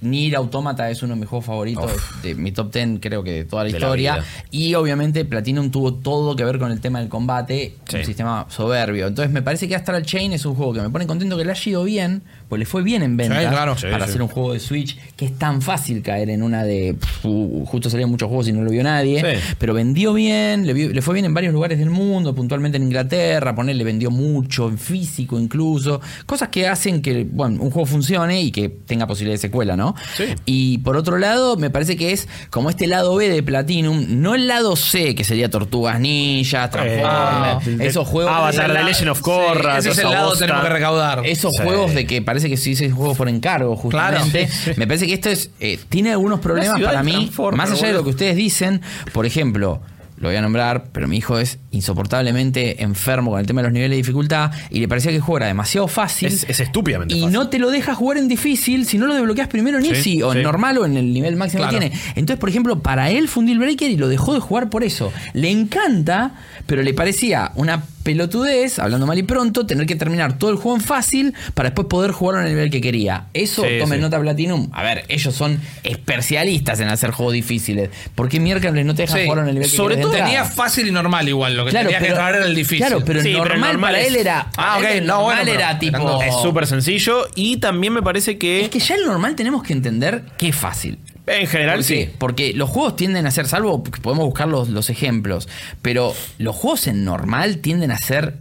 Nier 0.03 0.37
Automata 0.37 0.89
es 0.91 1.03
uno 1.03 1.13
de 1.15 1.21
mis 1.21 1.29
juegos 1.29 1.45
favoritos, 1.45 1.91
de 2.23 2.35
mi 2.35 2.53
top 2.53 2.73
10 2.73 3.01
creo 3.03 3.23
que 3.23 3.33
de 3.33 3.45
toda 3.45 3.65
la 3.65 3.71
De 3.71 3.77
historia. 3.77 4.25
y 4.51 4.73
obviamente 4.75 5.27
Platinum 5.27 5.71
tuvo 5.71 5.93
todo 5.93 6.37
que 6.37 6.43
ver 6.45 6.59
con 6.59 6.73
el 6.73 6.81
tema 6.81 7.01
del 7.01 7.11
combate, 7.11 7.75
Sí. 7.87 7.97
un 7.99 8.05
sistema 8.07 8.47
soberbio. 8.49 9.09
Entonces 9.09 9.31
me 9.31 9.43
parece 9.43 9.69
que 9.69 9.77
Astral 9.77 10.03
Chain 10.07 10.33
es 10.33 10.47
un 10.47 10.55
juego 10.55 10.73
que 10.73 10.81
me 10.81 10.89
pone 10.89 11.07
contento 11.07 11.37
que 11.37 11.45
le 11.45 11.51
haya 11.51 11.71
ido 11.71 11.85
bien, 11.85 12.23
pues 12.51 12.59
le 12.59 12.67
fue 12.67 12.83
bien 12.83 13.03
en 13.03 13.17
venta 13.17 13.41
Sí, 13.41 13.47
claro. 13.47 13.79
Sí, 13.79 13.87
para 13.91 14.05
sí. 14.05 14.11
hacer 14.11 14.23
un 14.23 14.29
juego 14.29 14.53
de 14.53 14.61
Switch, 14.61 14.99
que 15.17 15.25
es 15.25 15.39
tan 15.39 15.63
fácil 15.63 16.03
caer 16.03 16.29
en 16.29 16.43
una 16.43 16.65
de... 16.65 16.97
justo 17.23 17.89
salían 17.89 18.11
muchos 18.11 18.29
juegos 18.29 18.49
y 18.49 18.53
no 18.53 18.63
lo 18.63 18.71
vio 18.71 18.83
nadie, 18.83 19.21
Sí. 19.21 19.55
pero 19.59 19.73
vendió 19.73 20.13
bien, 20.13 20.67
le, 20.67 21.01
fue 21.01 21.15
bien 21.15 21.25
en 21.27 21.33
varios 21.35 21.53
lugares 21.55 21.79
del 21.79 21.91
mundo, 21.91 22.35
puntualmente 22.35 22.77
en 22.77 22.83
Inglaterra, 22.85 23.55
ponerle 23.55 23.85
vendió 23.85 24.11
mucho, 24.11 24.69
en 24.69 24.77
físico 24.79 25.39
incluso, 25.39 26.01
cosas 26.27 26.49
que 26.49 26.67
hacen 26.69 27.01
que 27.03 27.25
bueno, 27.31 27.63
un 27.63 27.71
juego 27.71 27.87
funcione 27.87 28.43
y 28.43 28.51
que 28.51 28.69
tenga 28.69 29.07
posibilidad 29.07 29.35
de 29.35 29.39
secuela, 29.39 29.77
¿no? 29.77 29.95
Sí. 30.17 30.25
Y 30.45 30.79
por 30.79 30.97
otro 30.97 31.19
lado, 31.19 31.57
me 31.57 31.71
parece 31.71 31.97
que 31.97 32.13
es 32.13 32.29
como 32.51 32.69
este 32.69 32.87
lado 32.89 33.15
B 33.15 33.29
de 33.29 33.43
Platinum, 33.43 34.05
no 34.21 34.35
el 34.35 34.49
lado 34.49 34.75
C, 34.75 35.15
que 35.15 35.23
sería 35.25 35.49
Tortugas 35.51 36.01
Ninja, 36.01 36.69
Transformers, 36.71 37.67
Eh, 37.81 37.87
esos 37.87 38.07
juegos... 38.09 38.33
Avatar, 38.35 38.73
The 38.73 38.83
Legend 38.85 39.11
of 39.11 39.21
Korra, 39.21 39.79
ese 39.79 39.91
es 39.91 39.99
el 39.99 40.11
lado 40.11 40.33
que 40.33 40.39
tenemos 40.41 40.63
que 40.63 40.69
recaudar. 40.71 41.23
Esos 41.25 41.55
Sí. 41.55 41.63
juegos 41.63 41.95
de 41.95 42.07
que 42.07 42.23
parece 42.23 42.40
que 42.49 42.57
sí 42.57 42.73
es 42.73 42.93
juegos 42.93 43.17
por 43.17 43.29
encargo, 43.29 43.77
justamente. 43.77 44.49
Claro. 44.65 44.79
Me 44.79 44.87
parece 44.87 45.07
que 45.07 45.15
esto 45.15 45.29
es 45.31 45.51
eh, 45.61 45.79
tiene 45.89 46.11
algunos 46.13 46.41
problemas 46.41 46.81
para 46.81 47.03
mí, 47.03 47.31
más 47.55 47.71
allá 47.73 47.89
de 47.89 47.93
lo 47.95 48.05
que 48.05 48.11
ustedes 48.11 48.37
dicen. 48.37 48.81
Por 49.13 49.27
ejemplo, 49.27 49.81
lo 50.19 50.29
voy 50.29 50.37
a 50.37 50.43
nombrar, 50.43 50.85
pero 50.93 51.09
mi 51.09 51.17
hijo 51.17 51.39
es 51.39 51.59
insoportablemente 51.71 52.83
enfermo 52.83 53.31
con 53.31 53.41
el 53.41 53.47
tema 53.47 53.63
de 53.63 53.69
los 53.69 53.73
niveles 53.73 53.93
de 53.93 53.97
dificultad 53.97 54.51
y 54.71 54.81
le 54.81 54.89
parecía 54.89 55.13
que 55.13 55.21
era 55.37 55.47
demasiado 55.47 55.89
fácil. 55.89 56.29
Es, 56.29 56.45
es 56.49 56.61
estúpidamente 56.61 57.15
y 57.15 57.21
fácil. 57.21 57.33
no 57.33 57.49
te 57.49 57.59
lo 57.59 57.71
deja 57.71 57.95
jugar 57.95 58.19
en 58.19 58.29
difícil 58.29 58.85
si 58.87 58.99
no 58.99 59.07
lo 59.07 59.15
desbloqueas 59.15 59.49
primero 59.49 59.79
en 59.79 59.85
Sí, 59.85 59.91
easy 59.91 60.23
o 60.23 60.33
en 60.33 60.39
sí. 60.39 60.45
normal 60.45 60.79
o 60.79 60.85
en 60.87 60.97
el 60.97 61.13
nivel 61.13 61.37
máximo 61.37 61.63
Claro. 61.63 61.79
que 61.79 61.89
tiene. 61.89 62.01
Entonces, 62.17 62.39
por 62.39 62.49
ejemplo, 62.49 62.81
para 62.81 63.11
él 63.11 63.29
fue 63.29 63.43
un 63.43 63.47
deal 63.47 63.59
breaker 63.59 63.91
y 63.91 63.97
lo 63.97 64.09
dejó 64.09 64.35
de 64.35 64.41
jugar 64.41 64.69
por 64.71 64.85
eso. 64.85 65.13
Le 65.33 65.51
encanta, 65.51 66.33
pero 66.67 66.83
le 66.83 66.93
parecía 66.95 67.53
una 67.55 67.83
pelotudez, 68.03 68.79
hablando 68.79 69.07
mal 69.07 69.19
y 69.19 69.23
pronto, 69.23 69.67
tener 69.67 69.87
que 69.87 69.95
terminar 69.97 70.39
todo 70.39 70.51
el 70.51 70.57
juego 70.57 70.77
en 70.77 70.83
fácil 70.83 71.35
para 71.55 71.69
después 71.71 71.87
poder 71.89 72.13
jugarlo 72.13 72.41
en 72.41 72.47
el 72.49 72.53
nivel 72.55 72.71
que 72.71 72.81
quería. 72.81 73.27
Eso, 73.35 73.63
Sí, 73.63 73.79
tomen 73.79 73.99
sí. 73.99 74.03
nota 74.03 74.21
Platinum. 74.21 74.69
A 74.73 74.83
ver, 74.83 75.05
ellos 75.09 75.35
son 75.35 75.61
especialistas 75.83 76.81
en 76.81 76.89
hacer 76.89 77.11
juegos 77.11 77.35
difíciles. 77.35 77.91
¿Por 78.15 78.29
qué 78.29 78.41
miércoles 78.41 78.85
no 78.85 78.95
te 78.95 79.03
dejan 79.03 79.19
Sí. 79.19 79.25
jugarlo 79.25 79.43
en 79.43 79.49
el 79.51 79.55
nivel 79.55 79.71
que 79.71 79.77
Sobre 79.77 79.97
todo 79.97 80.13
tenía 80.13 80.45
fácil 80.45 80.89
y 80.89 80.91
normal 80.93 81.29
igual. 81.29 81.57
Lo 81.57 81.65
que 81.65 81.73
tenía 81.73 81.99
que 81.99 82.07
traer 82.13 82.37
era 82.37 82.47
el 82.47 82.55
difícil. 82.55 82.79
Claro, 82.87 83.03
pero 83.05 83.21
el 83.21 83.25
pero 83.25 83.37
el 83.43 83.49
normal, 83.51 83.73
normal 83.73 83.93
para 83.93 84.01
es- 84.03 84.09
él 84.09 84.17
era. 84.17 84.51
Ah, 84.57 84.79
ok, 84.79 84.85
el 84.85 85.07
no, 85.07 85.15
normal 85.15 85.25
bueno, 85.25 85.41
pero 85.45 85.59
era 85.59 85.79
tipo. 85.79 86.23
Es 86.23 86.35
súper 86.43 86.67
sencillo 86.67 87.27
y 87.35 87.59
también 87.59 87.93
me 87.93 88.03
parece 88.03 88.39
que, 88.39 88.63
Es 88.65 88.69
que 88.71 88.81
ya 88.81 88.95
el 88.95 89.05
normal 89.07 89.35
tenemos 89.37 89.63
que 89.63 89.73
entender 89.73 90.23
que 90.39 90.49
es 90.49 90.57
fácil. 90.57 90.99
En 91.31 91.47
general 91.47 91.77
¿Por 91.77 91.85
sí. 91.85 92.09
Porque 92.19 92.53
los 92.53 92.71
juegos 92.71 92.97
tienden 92.97 93.27
a 93.27 93.31
ser, 93.31 93.47
salvo 93.47 93.83
que 93.85 94.01
podemos 94.01 94.25
buscar 94.25 94.49
los, 94.49 94.69
los 94.69 94.91
ejemplos, 94.91 95.49
pero 95.83 96.15
los 96.39 96.57
juegos 96.57 96.87
en 96.87 97.05
normal 97.05 97.59
tienden 97.59 97.91
a 97.91 97.99
ser 97.99 98.35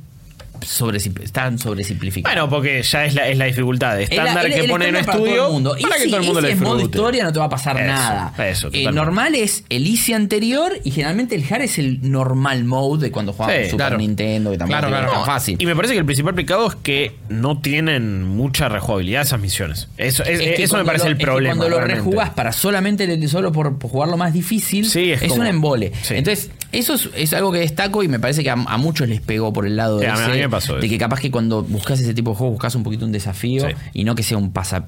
sobre, 0.65 0.97
están 0.97 1.57
sobresimplificados. 1.59 2.35
Bueno, 2.35 2.49
porque 2.49 2.81
ya 2.83 3.05
es 3.05 3.13
la, 3.15 3.27
es 3.27 3.37
la 3.37 3.45
dificultad 3.45 3.97
El- 3.97 4.03
estándar 4.03 4.45
el- 4.45 4.53
que 4.53 4.67
pone 4.69 4.87
en 4.87 4.95
para 5.05 5.11
estudio 5.17 5.45
el 5.47 5.51
mundo. 5.53 5.71
para 5.71 5.79
Y 5.79 5.83
que 5.99 6.03
si- 6.05 6.09
todo 6.09 6.19
el 6.19 6.25
mundo 6.25 6.39
es 6.47 6.59
modo 6.59 6.79
historia 6.81 7.23
no 7.23 7.33
te 7.33 7.39
va 7.39 7.45
a 7.45 7.49
pasar 7.49 7.77
Eso, 7.77 7.85
nada. 7.87 8.33
eso, 8.49 8.69
Eh, 8.71 8.91
normal 8.91 9.35
es 9.35 9.63
el 9.69 9.85
easy 9.87 10.13
anterior 10.13 10.73
y 10.83 10.91
generalmente 10.91 11.35
el 11.35 11.43
hard 11.51 11.61
es 11.63 11.77
el 11.79 11.99
normal 12.09 12.63
mode 12.65 13.05
de 13.05 13.11
cuando 13.11 13.33
jugamos 13.33 13.55
Sí, 13.55 13.63
Super 13.65 13.77
claro. 13.77 13.97
Nintendo, 13.97 14.51
que 14.51 14.57
tampoco 14.57 14.79
Claro, 14.79 14.95
claro. 14.95 15.13
No, 15.19 15.25
fácil. 15.25 15.57
Y 15.59 15.65
me 15.65 15.75
parece 15.75 15.93
que 15.93 15.99
el 15.99 16.05
principal 16.05 16.35
pecado 16.35 16.67
es 16.67 16.75
que 16.75 17.15
no 17.29 17.59
tienen 17.59 18.23
mucha 18.23 18.69
rejugabilidad 18.69 19.21
esas 19.23 19.39
misiones. 19.39 19.87
Eso, 19.97 20.23
es- 20.23 20.39
Es 20.39 20.55
que 20.55 20.63
eso 20.63 20.77
me 20.77 20.85
parece 20.85 21.05
lo- 21.05 21.11
el 21.11 21.13
es 21.13 21.19
que 21.19 21.25
problema. 21.25 21.55
cuando 21.55 21.69
lo 21.69 21.77
realmente. 21.77 21.99
rejugás 22.03 22.29
para 22.31 22.51
solamente 22.51 23.27
solo 23.27 23.51
por, 23.51 23.77
por 23.77 23.91
jugarlo 23.91 24.17
más 24.17 24.33
difícil, 24.33 24.89
Sí, 24.89 25.11
es 25.11 25.21
es, 25.21 25.29
como- 25.29 25.41
un 25.41 25.47
embole. 25.47 25.91
sí. 26.01 26.15
Entonces, 26.15 26.49
eso 26.71 26.93
es, 26.93 27.09
es 27.15 27.33
algo 27.33 27.51
que 27.51 27.59
destaco 27.59 28.03
y 28.03 28.07
me 28.07 28.19
parece 28.19 28.43
que 28.43 28.49
a, 28.49 28.53
a 28.53 28.77
muchos 28.77 29.07
les 29.09 29.21
pegó 29.21 29.51
por 29.53 29.65
el 29.65 29.75
lado 29.75 29.99
Sí, 29.99 30.05
de, 30.05 30.11
ese, 30.11 30.27
mí 30.29 30.37
me 30.37 30.49
pasó 30.49 30.75
de 30.77 30.87
que 30.89 30.97
capaz 30.97 31.19
que 31.19 31.31
cuando 31.31 31.63
buscas 31.63 31.99
ese 31.99 32.13
tipo 32.13 32.31
de 32.31 32.37
juego 32.37 32.51
buscas 32.53 32.75
un 32.75 32.83
poquito 32.83 33.05
un 33.05 33.11
desafío 33.11 33.67
Sí. 33.67 33.75
y 33.93 34.03
no 34.03 34.15
que 34.15 34.23
sea 34.23 34.37
un 34.37 34.51
pasa 34.51 34.85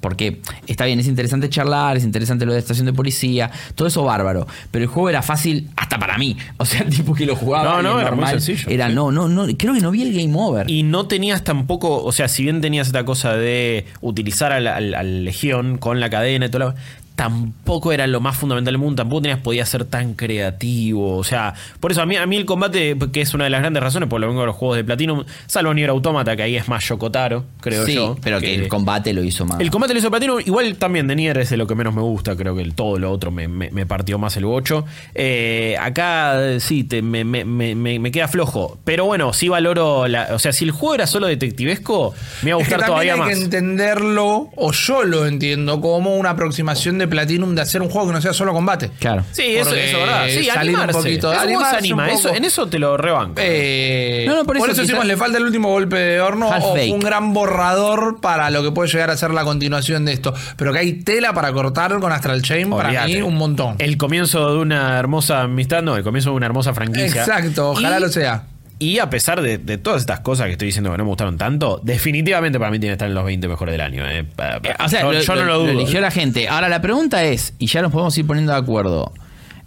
porque 0.00 0.40
está 0.66 0.84
bien, 0.84 1.00
es 1.00 1.06
interesante 1.06 1.48
charlar, 1.48 1.96
es 1.96 2.04
interesante 2.04 2.44
lo 2.46 2.52
de 2.52 2.58
estación 2.58 2.86
de 2.86 2.92
policía, 2.92 3.50
todo 3.74 3.88
eso 3.88 4.02
bárbaro, 4.04 4.46
pero 4.70 4.84
el 4.84 4.88
juego 4.88 5.08
era 5.10 5.22
fácil 5.22 5.68
hasta 5.76 5.98
para 5.98 6.18
mí, 6.18 6.36
o 6.58 6.64
sea, 6.64 6.82
el 6.82 6.90
tipo 6.94 7.14
que 7.14 7.26
lo 7.26 7.36
jugaba 7.36 7.64
No, 7.64 7.82
no, 7.82 8.00
era 8.00 8.10
muy 8.10 8.18
normal 8.20 8.40
sencillo, 8.40 8.68
Era 8.70 8.88
sí. 8.88 8.94
no, 8.94 9.10
no, 9.10 9.28
no, 9.28 9.46
creo 9.56 9.74
que 9.74 9.80
no 9.80 9.90
vi 9.90 10.02
el 10.02 10.12
game 10.12 10.32
over. 10.38 10.70
Y 10.70 10.82
no 10.82 11.06
tenías 11.06 11.42
tampoco, 11.44 12.02
o 12.04 12.12
sea, 12.12 12.28
si 12.28 12.42
bien 12.42 12.60
tenías 12.60 12.86
esta 12.86 13.04
cosa 13.04 13.34
de 13.34 13.86
utilizar 14.00 14.52
al, 14.52 14.66
al- 14.66 14.94
al 14.94 15.24
Legión 15.24 15.78
con 15.78 16.00
la 16.00 16.10
cadena 16.10 16.46
y 16.46 16.48
todo 16.50 16.58
lo 16.70 16.74
tampoco 17.18 17.90
era 17.90 18.06
lo 18.06 18.20
más 18.20 18.36
fundamental 18.36 18.72
del 18.74 18.78
mundo, 18.78 19.02
tampoco 19.02 19.22
tenías, 19.22 19.40
podía 19.40 19.66
ser 19.66 19.84
tan 19.84 20.14
creativo, 20.14 21.16
o 21.16 21.24
sea, 21.24 21.52
por 21.80 21.90
eso 21.90 22.00
a 22.00 22.06
mí, 22.06 22.14
a 22.14 22.24
mí 22.26 22.36
el 22.36 22.44
combate, 22.44 22.96
que 23.12 23.20
es 23.22 23.34
una 23.34 23.42
de 23.42 23.50
las 23.50 23.60
grandes 23.60 23.82
razones 23.82 24.08
por 24.08 24.20
lo 24.20 24.26
que 24.26 24.28
vengo 24.28 24.42
de 24.42 24.46
los 24.46 24.54
juegos 24.54 24.76
de 24.76 24.84
Platinum, 24.84 25.24
salvo 25.48 25.74
Nier 25.74 25.90
Automata, 25.90 26.36
que 26.36 26.44
ahí 26.44 26.54
es 26.54 26.68
más 26.68 26.88
Yokotaro, 26.88 27.44
creo 27.60 27.84
sí, 27.86 27.94
yo. 27.96 28.16
pero 28.22 28.38
que, 28.38 28.54
el 28.54 28.68
combate 28.68 29.12
lo 29.12 29.24
hizo 29.24 29.44
más. 29.44 29.58
El 29.58 29.68
combate 29.72 29.94
lo 29.94 29.98
hizo 29.98 30.10
Platinum, 30.12 30.38
igual 30.46 30.76
también 30.76 31.08
de 31.08 31.16
Nier 31.16 31.38
es 31.38 31.50
de 31.50 31.56
lo 31.56 31.66
que 31.66 31.74
menos 31.74 31.92
me 31.92 32.02
gusta, 32.02 32.36
creo 32.36 32.54
que 32.54 32.62
el, 32.62 32.74
todo 32.74 33.00
lo 33.00 33.10
otro 33.10 33.32
me, 33.32 33.48
me- 33.48 33.72
me 33.72 33.84
partió 33.84 34.16
más 34.20 34.36
el 34.36 34.44
bocho. 34.44 34.84
Eh, 35.16 35.76
acá 35.80 36.60
sí, 36.60 36.84
te- 36.84 37.02
me, 37.02 37.24
me- 37.24 37.44
me- 37.44 37.74
me- 37.74 37.98
me 37.98 38.12
queda 38.12 38.28
flojo, 38.28 38.78
pero 38.84 39.06
bueno, 39.06 39.32
sí 39.32 39.48
valoro, 39.48 40.06
la, 40.06 40.28
o 40.34 40.38
sea, 40.38 40.52
si 40.52 40.64
el 40.66 40.70
juego 40.70 40.94
era 40.94 41.08
solo 41.08 41.26
detectivesco, 41.26 42.14
me 42.42 42.50
iba 42.50 42.58
a 42.58 42.62
Es 42.62 42.68
que 42.68 42.74
gustar 42.74 42.88
todavía 42.88 43.14
hay 43.14 43.18
más. 43.18 43.28
que 43.28 43.34
entenderlo, 43.34 44.50
o 44.54 44.70
yo 44.72 45.02
lo 45.02 45.26
entiendo, 45.26 45.80
como 45.80 46.16
una 46.16 46.30
aproximación 46.30 46.98
de 46.98 47.07
Platinum 47.08 47.54
de 47.54 47.62
hacer 47.62 47.82
un 47.82 47.88
juego 47.90 48.08
que 48.08 48.12
no 48.14 48.20
sea 48.20 48.32
solo 48.32 48.52
combate. 48.52 48.90
Claro. 48.98 49.24
Sí, 49.32 49.42
eso, 49.56 49.70
Porque 49.70 49.88
eso 49.88 49.98
es 49.98 50.06
verdad. 50.06 50.24
Sí, 50.26 50.32
salir 50.44 50.50
un 50.52 50.58
animarse. 50.80 50.92
poquito, 50.98 51.30
se 51.32 51.38
anima, 51.38 52.04
un 52.04 52.08
eso, 52.10 52.22
poco. 52.24 52.34
en 52.36 52.44
eso 52.44 52.66
te 52.68 52.78
lo 52.78 52.96
rebanco. 52.96 53.34
Eh, 53.42 54.24
No, 54.26 54.34
no, 54.36 54.44
por 54.44 54.58
por, 54.58 54.70
eso 54.70 54.80
decimos, 54.82 55.04
le 55.06 55.16
falta 55.16 55.38
el 55.38 55.44
último 55.44 55.68
golpe 55.70 55.96
de 55.96 56.20
horno 56.20 56.52
Half 56.52 56.64
o 56.64 56.72
baked. 56.74 56.92
un 56.92 57.00
gran 57.00 57.32
borrador 57.32 58.20
para 58.20 58.50
lo 58.50 58.62
que 58.62 58.70
puede 58.70 58.90
llegar 58.90 59.10
a 59.10 59.16
ser 59.16 59.30
la 59.32 59.44
continuación 59.44 60.04
de 60.04 60.12
esto. 60.12 60.34
Pero 60.56 60.72
que 60.72 60.78
hay 60.78 60.92
tela 61.02 61.32
para 61.32 61.52
cortar 61.52 61.98
con 62.00 62.12
Astral 62.12 62.42
Chain, 62.42 62.70
para 62.70 62.88
Olvídate. 62.88 63.14
mí 63.14 63.22
un 63.22 63.36
montón. 63.36 63.76
El 63.78 63.96
comienzo 63.96 64.52
de 64.54 64.58
una 64.58 64.98
hermosa 64.98 65.42
amistad, 65.42 65.82
no, 65.82 65.96
el 65.96 66.04
comienzo 66.04 66.30
de 66.30 66.36
una 66.36 66.46
hermosa 66.46 66.74
franquicia. 66.74 67.22
Exacto, 67.22 67.70
ojalá 67.70 67.98
Y- 67.98 68.00
lo 68.02 68.08
sea. 68.08 68.44
Y 68.80 68.98
a 69.00 69.10
pesar 69.10 69.42
de, 69.42 69.58
de 69.58 69.76
todas 69.78 70.00
estas 70.02 70.20
cosas 70.20 70.46
que 70.46 70.52
estoy 70.52 70.66
diciendo 70.66 70.90
que 70.92 70.98
no 70.98 71.04
me 71.04 71.08
gustaron 71.08 71.36
tanto, 71.36 71.80
definitivamente 71.82 72.58
para 72.58 72.70
mí 72.70 72.78
tiene 72.78 72.90
que 72.90 72.94
estar 72.94 73.08
en 73.08 73.14
los 73.14 73.24
20 73.24 73.48
mejores 73.48 73.72
del 73.72 73.80
año. 73.80 74.08
eh. 74.08 74.24
Pa- 74.36 74.60
O 74.84 74.88
sea, 74.88 75.02
yo, 75.02 75.12
lo, 75.12 75.20
yo 75.20 75.34
no 75.34 75.40
lo 75.42 75.46
lo- 75.46 75.58
dudo. 75.60 75.70
eligió 75.70 76.00
la 76.00 76.10
gente. 76.12 76.48
Ahora 76.48 76.68
la 76.68 76.80
pregunta 76.80 77.24
es, 77.24 77.54
y 77.58 77.66
ya 77.66 77.82
nos 77.82 77.90
podemos 77.90 78.16
ir 78.16 78.26
poniendo 78.26 78.52
de 78.52 78.58
acuerdo. 78.58 79.12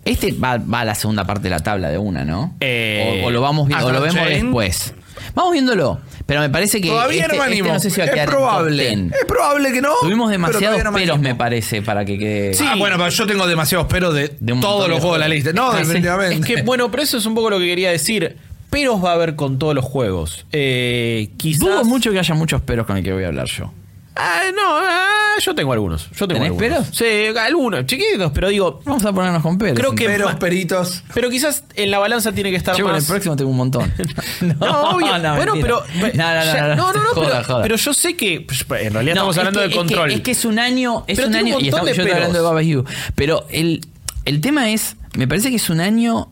Este 0.05 0.31
va, 0.31 0.57
va 0.57 0.79
a 0.79 0.85
la 0.85 0.95
segunda 0.95 1.25
parte 1.25 1.43
de 1.43 1.49
la 1.51 1.59
tabla 1.59 1.89
de 1.89 1.97
una, 1.97 2.23
¿no? 2.25 2.55
Eh, 2.59 3.21
o, 3.23 3.27
o 3.27 3.31
lo 3.31 3.41
vamos 3.41 3.69
o 3.69 3.91
lo 3.91 4.01
vemos 4.01 4.15
Chain. 4.15 4.45
después. 4.45 4.93
Vamos 5.35 5.51
viéndolo. 5.53 5.99
Pero 6.25 6.39
me 6.39 6.49
parece 6.49 6.81
que 6.81 6.87
Todavía 6.87 7.23
este, 7.23 7.35
no 7.37 7.43
me 7.43 7.49
este 7.49 7.59
animo. 7.59 7.73
no 7.73 7.79
sé 7.79 7.89
si 7.91 7.97
va 7.99 8.05
a 8.05 8.07
es 8.07 8.13
quedar 8.13 8.29
probable. 8.29 8.95
10. 8.95 9.11
Es 9.13 9.25
probable 9.27 9.71
que 9.73 9.81
no. 9.81 9.89
Tuvimos 10.01 10.31
pero 10.31 10.47
demasiados 10.47 10.83
no 10.83 10.91
me 10.91 10.99
pelos, 11.01 11.15
animo. 11.17 11.29
me 11.29 11.35
parece, 11.35 11.81
para 11.83 12.05
que 12.05 12.17
quede. 12.17 12.51
Ah, 12.65 12.75
bueno, 12.77 12.95
pero 12.97 13.09
yo 13.09 13.27
tengo 13.27 13.45
demasiados 13.45 13.87
peros 13.87 14.15
de, 14.15 14.35
De 14.39 14.53
todos 14.59 14.87
los 14.89 14.99
juegos 15.01 15.17
de 15.17 15.19
la 15.19 15.27
lista. 15.27 15.51
No, 15.53 15.69
Ah, 15.69 15.73
sí. 15.73 15.83
definitivamente. 15.83 16.35
Es 16.35 16.45
que, 16.45 16.61
bueno, 16.63 16.89
pero 16.89 17.03
eso 17.03 17.17
es 17.17 17.25
un 17.27 17.35
poco 17.35 17.49
lo 17.51 17.59
que 17.59 17.65
quería 17.65 17.91
decir. 17.91 18.37
Peros 18.71 19.03
va 19.03 19.11
a 19.11 19.13
haber 19.13 19.35
con 19.35 19.59
todos 19.59 19.75
los 19.75 19.85
juegos. 19.85 20.45
Eh, 20.51 21.29
quizás. 21.37 21.59
Dudo 21.59 21.83
mucho 21.83 22.11
que 22.11 22.17
haya 22.17 22.33
muchos 22.33 22.61
peros 22.61 22.87
con 22.87 22.97
el 22.97 23.03
que 23.03 23.13
voy 23.13 23.23
a 23.23 23.27
hablar 23.27 23.45
yo. 23.47 23.71
Ah, 24.15 24.41
no, 24.53 24.61
ah, 24.77 25.35
yo 25.41 25.55
tengo 25.55 25.71
algunos. 25.71 26.09
Yo 26.11 26.27
tengo 26.27 26.41
¿Tenés 26.43 26.61
algunos. 26.61 26.87
Sí, 26.95 27.05
algunos, 27.39 27.85
chiquitos, 27.85 28.31
pero 28.33 28.49
digo. 28.49 28.81
Vamos 28.83 29.03
a 29.05 29.13
ponernos 29.13 29.41
con 29.41 29.57
peros. 29.57 29.79
Creo 29.79 29.93
que- 29.95 30.05
peros, 30.05 30.35
peritos. 30.35 31.03
Pero 31.13 31.29
quizás 31.29 31.63
en 31.75 31.91
la 31.91 31.99
balanza 31.99 32.31
tiene 32.33 32.49
que 32.49 32.57
estar 32.57 32.75
Yo 32.75 32.85
con 32.85 32.95
el 32.95 33.03
próximo 33.03 33.35
tengo 33.37 33.49
un 33.51 33.57
montón. 33.57 33.91
No, 34.41 34.89
obvio. 34.91 35.17
no, 35.17 35.35
bueno, 35.35 35.53
mentira. 35.55 35.61
pero. 35.61 35.83
No, 36.13 36.33
no, 36.33 36.39
no. 36.39 36.43
ya- 36.45 36.75
no, 36.75 36.75
no, 36.75 36.93
no, 36.93 37.03
no, 37.03 37.09
joda, 37.13 37.29
pero, 37.31 37.43
joda. 37.45 37.61
pero 37.63 37.75
yo 37.77 37.93
sé 37.93 38.15
que. 38.17 38.41
pues, 38.41 38.61
En 38.83 38.93
realidad 38.93 39.15
No, 39.15 39.21
estamos 39.31 39.35
es 39.35 39.39
hablando 39.39 39.63
es 39.63 39.69
que- 39.69 39.75
control. 39.75 40.11
Es 40.11 40.21
que, 40.21 40.31
es 40.31 40.45
un 40.45 40.59
año, 40.59 41.03
es 41.07 41.15
Pero 41.17 41.27
un 41.27 41.33
tiene 41.33 41.49
un 41.49 41.55
año 41.55 41.59
y 41.67 41.71
montón 41.71 41.79
estamos, 41.79 41.85
de 41.87 41.95
yo 41.95 42.01
estoy 42.01 42.05
peros. 42.05 42.15
hablando 42.17 42.37
de 42.39 42.43
Baba 42.45 42.61
You. 42.61 42.85
Pero 43.15 43.45
el, 43.49 43.81
el 44.25 44.41
tema 44.41 44.69
es, 44.71 44.95
me 45.17 45.27
parece 45.27 45.49
que 45.49 45.55
es 45.55 45.69
un 45.69 45.79
año 45.79 46.29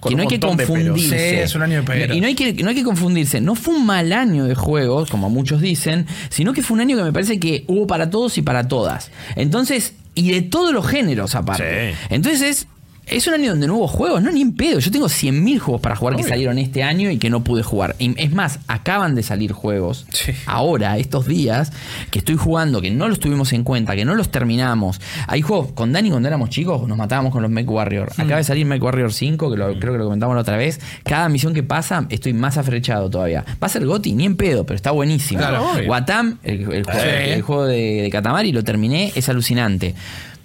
Con 0.00 0.10
que 0.10 0.16
no 0.16 0.22
hay 0.22 0.28
que 0.28 0.40
confundirse. 0.40 1.18
Sí, 1.18 1.36
es 1.36 1.54
un 1.54 1.62
año 1.62 1.82
de. 1.82 2.14
Y 2.14 2.20
no 2.20 2.26
hay, 2.26 2.34
que, 2.34 2.54
no 2.54 2.70
hay 2.70 2.74
que 2.74 2.84
confundirse. 2.84 3.40
No 3.40 3.54
fue 3.54 3.74
un 3.74 3.86
mal 3.86 4.12
año 4.12 4.46
de 4.46 4.54
juegos, 4.54 5.10
como 5.10 5.30
muchos 5.30 5.60
dicen, 5.60 6.06
sino 6.30 6.52
que 6.52 6.62
fue 6.62 6.74
un 6.74 6.80
año 6.80 6.96
que 6.96 7.02
me 7.02 7.12
parece 7.12 7.38
que 7.38 7.64
hubo 7.68 7.86
para 7.86 8.10
todos 8.10 8.38
y 8.38 8.42
para 8.42 8.66
todas. 8.66 9.10
Entonces, 9.36 9.94
y 10.14 10.32
de 10.32 10.42
todos 10.42 10.72
los 10.72 10.86
géneros 10.86 11.34
aparte. 11.34 11.92
Sí. 11.92 11.98
Entonces, 12.10 12.66
es 13.10 13.26
un 13.26 13.34
año 13.34 13.50
donde 13.50 13.66
no 13.66 13.76
hubo 13.76 13.88
juegos, 13.88 14.22
no 14.22 14.30
ni 14.30 14.40
en 14.42 14.54
pedo. 14.54 14.78
Yo 14.78 14.90
tengo 14.90 15.06
100.000 15.08 15.58
juegos 15.58 15.80
para 15.80 15.96
jugar 15.96 16.16
que 16.16 16.22
salieron 16.22 16.58
este 16.58 16.82
año 16.82 17.10
y 17.10 17.18
que 17.18 17.28
no 17.30 17.42
pude 17.44 17.62
jugar. 17.62 17.96
Y 17.98 18.14
Es 18.22 18.32
más, 18.32 18.58
acaban 18.68 19.14
de 19.14 19.22
salir 19.22 19.52
juegos 19.52 20.06
Sí. 20.12 20.32
ahora, 20.46 20.96
estos 20.98 21.26
días, 21.26 21.72
que 22.10 22.18
estoy 22.20 22.36
jugando, 22.36 22.80
que 22.80 22.90
no 22.90 23.08
los 23.08 23.20
tuvimos 23.20 23.52
en 23.52 23.64
cuenta, 23.64 23.94
que 23.96 24.04
no 24.04 24.14
los 24.14 24.30
terminamos. 24.30 25.00
Hay 25.26 25.42
juegos, 25.42 25.72
con 25.72 25.92
Dani 25.92 26.10
cuando 26.10 26.28
éramos 26.28 26.50
chicos 26.50 26.86
nos 26.88 26.96
matábamos 26.96 27.32
con 27.32 27.42
los 27.42 27.50
Mech 27.50 27.68
Warrior. 27.68 28.10
Acaba 28.16 28.36
de 28.36 28.44
salir 28.44 28.64
Mech 28.66 28.82
Warrior 28.82 29.12
5, 29.12 29.50
que 29.50 29.56
lo- 29.56 29.78
creo 29.78 29.92
que 29.92 29.98
lo 29.98 30.04
comentamos 30.04 30.34
la 30.34 30.42
otra 30.42 30.56
vez. 30.56 30.80
Cada 31.04 31.28
misión 31.28 31.52
que 31.54 31.62
pasa 31.62 32.06
estoy 32.10 32.32
más 32.32 32.58
afrechado 32.58 33.10
todavía. 33.10 33.44
Va 33.62 33.66
a 33.66 33.70
ser 33.70 33.84
Goti, 33.86 34.12
ni 34.12 34.24
en 34.26 34.36
pedo, 34.36 34.64
pero 34.64 34.76
está 34.76 34.90
buenísimo. 34.92 35.40
Claro. 35.40 35.66
Watam, 35.88 36.38
el, 36.42 36.60
el 36.72 36.84
juego, 36.84 37.00
el 37.00 37.42
juego 37.42 37.64
de, 37.66 38.02
de 38.02 38.10
Katamari, 38.10 38.52
lo 38.52 38.62
terminé, 38.64 39.12
es 39.14 39.28
alucinante. 39.28 39.94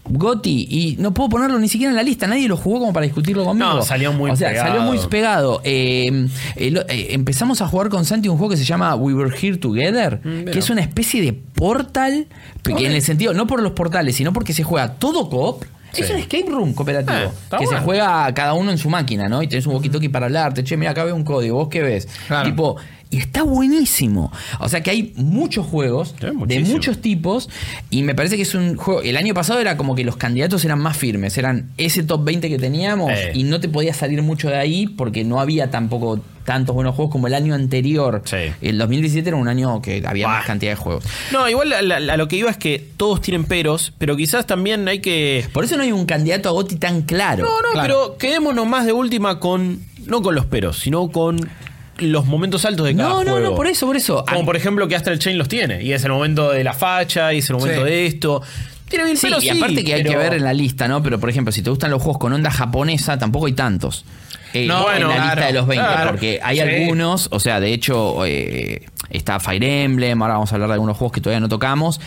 Goti, 0.08 0.68
y 0.70 0.96
no 1.00 1.13
puedo 1.13 1.30
ponerlo 1.30 1.58
ni 1.58 1.68
siquiera 1.68 1.89
en 1.91 1.96
la 1.96 2.04
lista, 2.04 2.28
nadie 2.28 2.48
lo 2.48 2.58
jugó 2.58 2.80
como 2.80 2.94
para 2.94 3.06
discutirlo 3.06 3.44
conmigo. 3.44 3.74
No, 3.74 3.82
salió 3.82 4.13
muy 4.13 4.32
O 4.32 4.36
sea, 4.36 4.50
pegado. 4.50 4.68
salió 4.68 4.82
muy 4.84 5.00
pegado. 5.08 5.62
Eh, 5.63 6.28
eh, 6.56 7.08
empezamos 7.10 7.62
a 7.62 7.68
jugar 7.68 7.89
con 7.89 8.06
Santi 8.06 8.30
un 8.30 8.38
juego 8.38 8.52
que 8.52 8.58
se 8.58 8.65
llama 8.65 8.94
We 8.96 9.13
Were 9.13 9.36
Here 9.36 9.58
Together, 9.58 10.20
que 10.22 10.60
es 10.60 10.70
una 10.70 10.82
especie 10.82 11.22
de 11.22 11.34
portal, 11.34 12.28
que 12.63 12.86
en 12.86 12.91
el 12.91 13.02
sentido, 13.02 13.34
no 13.34 13.48
por 13.48 13.62
los 13.62 13.72
portales, 13.72 14.15
sino 14.15 14.32
porque 14.34 14.54
se 14.54 14.63
juega 14.63 14.94
todo 14.94 15.30
coop. 15.30 15.65
Es 15.98 16.10
un 16.10 16.18
escape 16.18 16.46
room 16.50 16.74
cooperativo. 16.74 17.32
Está 17.44 17.58
que 17.58 17.68
se 17.68 17.78
juega 17.78 18.32
cada 18.34 18.54
uno 18.54 18.70
en 18.70 18.78
su 18.78 18.89
máquina, 18.89 19.30
¿no? 19.30 19.41
Y 19.41 19.48
tenés 19.48 19.65
un 19.65 19.76
walkie-talkie 19.76 20.12
para 20.12 20.26
hablarte. 20.26 20.62
Che, 20.63 20.76
mira, 20.76 20.91
acá 20.91 21.06
veo 21.06 21.15
un 21.15 21.24
código. 21.24 21.56
¿Vos 21.56 21.70
qué 21.70 21.82
ves? 21.82 22.08
Claro. 22.28 22.50
Tipo, 22.50 22.76
y 23.15 23.19
está 23.19 23.43
buenísimo. 23.43 24.32
O 24.60 24.67
sea 24.69 24.82
que 24.84 24.91
hay 24.91 25.13
muchos 25.15 25.65
juegos 25.65 26.15
Sí, 26.19 26.28
de 26.47 26.60
muchos 26.62 26.99
tipos. 27.01 27.49
Y 27.89 28.04
me 28.04 28.13
parece 28.15 28.36
que 28.36 28.41
es 28.43 28.54
un 28.56 28.75
juego. 28.75 29.01
El 29.01 29.15
año 29.17 29.34
pasado 29.34 29.60
era 29.60 29.78
como 29.78 29.95
que 29.95 30.04
los 30.04 30.17
candidatos 30.17 30.65
eran 30.65 30.80
más 30.80 30.97
firmes. 30.97 31.38
Eran 31.38 31.69
ese 31.78 32.04
top 32.04 32.23
20 32.25 32.49
que 32.49 32.60
teníamos. 32.60 33.12
Eh. 33.12 33.32
Y 33.34 33.43
no 33.43 33.60
te 33.60 33.69
podías 33.69 33.97
salir 33.97 34.21
mucho 34.21 34.49
de 34.49 34.58
ahí 34.58 34.88
porque 34.88 35.23
no 35.23 35.39
había 35.39 35.69
tampoco 35.71 36.19
tantos 36.43 36.75
buenos 36.75 36.93
juegos 36.95 37.12
como 37.12 37.28
el 37.28 37.34
año 37.34 37.56
anterior. 37.56 38.21
Sí. 38.25 38.38
El 38.62 38.78
2017 38.78 39.30
era 39.30 39.38
un 39.38 39.47
año 39.47 39.82
que 39.82 40.04
había 40.06 40.28
Bah. 40.28 40.34
más 40.38 40.45
cantidad 40.45 40.73
de 40.73 40.75
juegos. 40.75 41.04
No, 41.32 41.49
igual 41.49 41.73
a, 41.73 42.17
lo 42.17 42.28
que 42.28 42.36
iba 42.36 42.51
es 42.51 42.58
que 42.58 42.86
todos 42.97 43.21
tienen 43.21 43.45
peros, 43.45 43.93
pero 43.97 44.15
quizás 44.15 44.45
también 44.45 44.88
hay 44.88 44.99
que. 44.99 45.45
Por 45.54 45.63
eso 45.63 45.75
no 45.78 45.84
hay 45.84 45.91
un 45.91 46.06
candidato 46.06 46.49
a 46.49 46.51
Goti 46.51 46.75
tan 46.75 47.01
claro. 47.04 47.45
No, 47.45 47.62
no, 47.62 47.71
Claro. 47.71 47.88
pero 47.88 48.17
quedémonos 48.17 48.67
más 48.67 48.86
de 48.86 48.91
última 48.93 49.39
con. 49.39 49.80
No 50.06 50.21
con 50.21 50.36
los 50.36 50.45
peros, 50.45 50.78
sino 50.78 51.10
con 51.10 51.39
los 52.00 52.26
momentos 52.26 52.66
altos 52.66 52.86
de 52.86 52.96
cada 52.96 53.10
No, 53.10 53.24
no, 53.24 53.32
juego. 53.32 53.50
no, 53.52 53.56
por 53.56 53.68
eso, 53.68 53.86
por 53.86 53.96
eso. 53.96 54.26
Como 54.28 54.46
por 54.46 54.56
ejemplo 54.56 54.88
que 54.88 54.96
Astral 54.96 55.20
Chain 55.20 55.38
los 55.38 55.48
tiene. 55.48 55.82
Y 55.84 55.94
es 55.94 56.04
el 56.04 56.12
momento 56.12 56.52
de 56.52 56.64
la 56.64 56.74
facha, 56.74 57.34
y 57.34 57.38
es 57.40 57.50
el 57.50 57.56
momento 57.58 57.84
Sí. 57.86 57.90
de 57.90 58.06
esto. 58.06 58.42
Tiene 58.90 59.06
mil 59.06 59.18
Sí, 59.18 59.28
y 59.42 59.50
aparte 59.50 59.84
que 59.84 59.94
hay 59.96 60.04
pero- 60.04 60.12
que 60.14 60.18
ver 60.18 60.34
en 60.36 60.44
la 60.44 60.54
lista, 60.54 60.88
¿no? 60.88 61.02
Pero 61.02 61.20
por 61.20 61.30
ejemplo, 61.30 61.52
si 61.52 61.62
te 61.62 61.70
gustan 61.70 61.90
los 61.92 62.02
juegos 62.02 62.20
con 62.20 62.34
onda 62.34 62.52
japonesa, 62.52 63.18
tampoco 63.18 63.48
hay 63.48 63.54
tantos. 63.54 64.06
Eh, 64.54 64.68
No, 64.68 64.78
en 64.92 65.02
bueno, 65.04 65.08
la 65.10 65.26
lista 65.26 65.48
de 65.48 65.54
los 65.54 65.68
20, 65.68 65.86
claro. 65.86 66.12
porque 66.12 66.40
hay 66.42 66.58
Sí. 66.58 66.62
algunos, 66.62 67.28
o 67.32 67.40
sea, 67.40 67.60
de 67.60 67.74
hecho, 67.74 68.26
eh, 68.26 68.86
está 69.10 69.39
Fire 69.39 69.63
Emblem, 69.63 70.22
ahora 70.22 70.36
vamos 70.36 70.52
a 70.52 70.56
hablar 70.56 70.70
de 70.70 70.74
algunos 70.74 70.98
juegos 70.98 71.13
que 71.13 71.22
todavía 71.22 71.39
no 71.39 71.50
tocamos, 71.50 72.00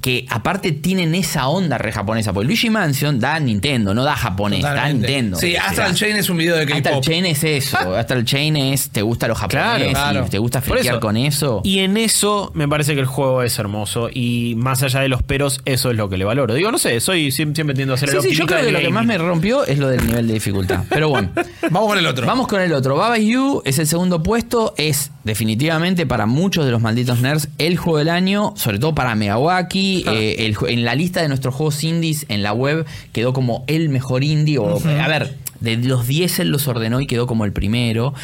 que 0.00 0.26
aparte 0.30 0.72
tienen 0.72 1.14
esa 1.14 1.48
onda 1.48 1.76
re 1.78 1.92
japonesa, 1.92 2.32
porque 2.32 2.46
Luigi 2.46 2.70
Mansion 2.70 3.20
da 3.20 3.38
Nintendo, 3.38 3.92
no 3.94 4.02
da 4.04 4.16
japonés, 4.16 4.62
da 4.62 4.70
Totalmente. 4.70 5.06
Nintendo. 5.08 5.38
Sí, 5.38 5.56
Astral 5.56 5.94
Chain 5.94 6.16
es 6.16 6.30
un 6.30 6.36
video 6.38 6.56
de 6.56 6.62
Astral 6.62 6.82
K-pop. 6.82 7.04
Chain 7.04 7.26
es 7.26 7.44
eso, 7.44 7.78
Astral 7.96 8.24
Chain 8.24 8.56
es, 8.56 8.90
te 8.90 9.02
gusta 9.02 9.28
lo 9.28 9.34
japonés, 9.34 9.90
Claro, 9.90 10.24
y 10.26 10.30
te 10.30 10.38
gusta 10.38 10.60
friquear 10.62 11.00
con 11.00 11.16
eso. 11.16 11.60
Y 11.64 11.80
en 11.80 11.96
eso 11.96 12.50
me 12.54 12.66
parece 12.68 12.94
que 12.94 13.00
el 13.00 13.06
juego 13.06 13.42
es 13.42 13.58
hermoso. 13.58 14.08
Y 14.12 14.54
más 14.56 14.82
allá 14.82 15.00
de 15.00 15.08
los 15.08 15.22
peros, 15.22 15.60
eso 15.64 15.90
es 15.90 15.96
lo 15.96 16.08
que 16.08 16.16
le 16.16 16.24
valoro. 16.24 16.54
Digo, 16.54 16.70
no 16.72 16.78
sé, 16.78 17.00
soy 17.00 17.28
siem- 17.28 17.54
siempre 17.54 17.74
tiendo 17.74 17.94
a 17.94 17.96
hacer 17.96 18.08
Sí, 18.10 18.16
el 18.16 18.22
sí, 18.22 18.32
yo 18.34 18.46
creo 18.46 18.64
que 18.64 18.72
lo 18.72 18.78
que 18.80 18.88
más 18.90 19.04
me 19.04 19.18
rompió 19.18 19.64
es 19.66 19.78
lo 19.78 19.88
del 19.88 20.06
nivel 20.06 20.26
de 20.26 20.34
dificultad. 20.34 20.84
Pero 20.88 21.08
bueno. 21.10 21.30
Vamos 21.70 21.88
con 21.88 21.98
el 21.98 22.06
otro. 22.06 22.26
Vamos 22.26 22.46
con 22.48 22.60
el 22.60 22.72
otro. 22.72 22.96
Baba 22.96 23.18
You 23.18 23.62
es 23.64 23.78
el 23.78 23.86
segundo 23.86 24.22
puesto. 24.22 24.74
Es 24.76 25.10
definitivamente 25.24 26.06
para 26.06 26.26
muchos 26.26 26.39
de 26.48 26.70
los 26.70 26.80
malditos 26.80 27.20
nerds 27.20 27.48
el 27.58 27.76
juego 27.76 27.98
del 27.98 28.08
año, 28.08 28.54
sobre 28.56 28.78
todo 28.78 28.94
para 28.94 29.14
Megawaki. 29.14 30.04
Eh, 30.08 30.36
el 30.46 30.56
ju- 30.56 30.68
en 30.70 30.84
la 30.84 30.94
lista 30.94 31.20
de 31.20 31.28
nuestros 31.28 31.54
juegos 31.54 31.84
indies 31.84 32.24
en 32.28 32.42
la 32.42 32.52
web 32.54 32.86
quedó 33.12 33.32
como 33.32 33.64
el 33.66 33.90
mejor 33.90 34.24
indie. 34.24 34.58
O, 34.58 34.78
A 35.00 35.08
ver, 35.08 35.36
de 35.60 35.76
los 35.76 36.06
10 36.06 36.40
él 36.40 36.48
los 36.48 36.66
ordenó 36.68 37.00
y 37.00 37.06
quedó 37.06 37.26
como 37.26 37.44
el 37.44 37.52
primero. 37.52 38.14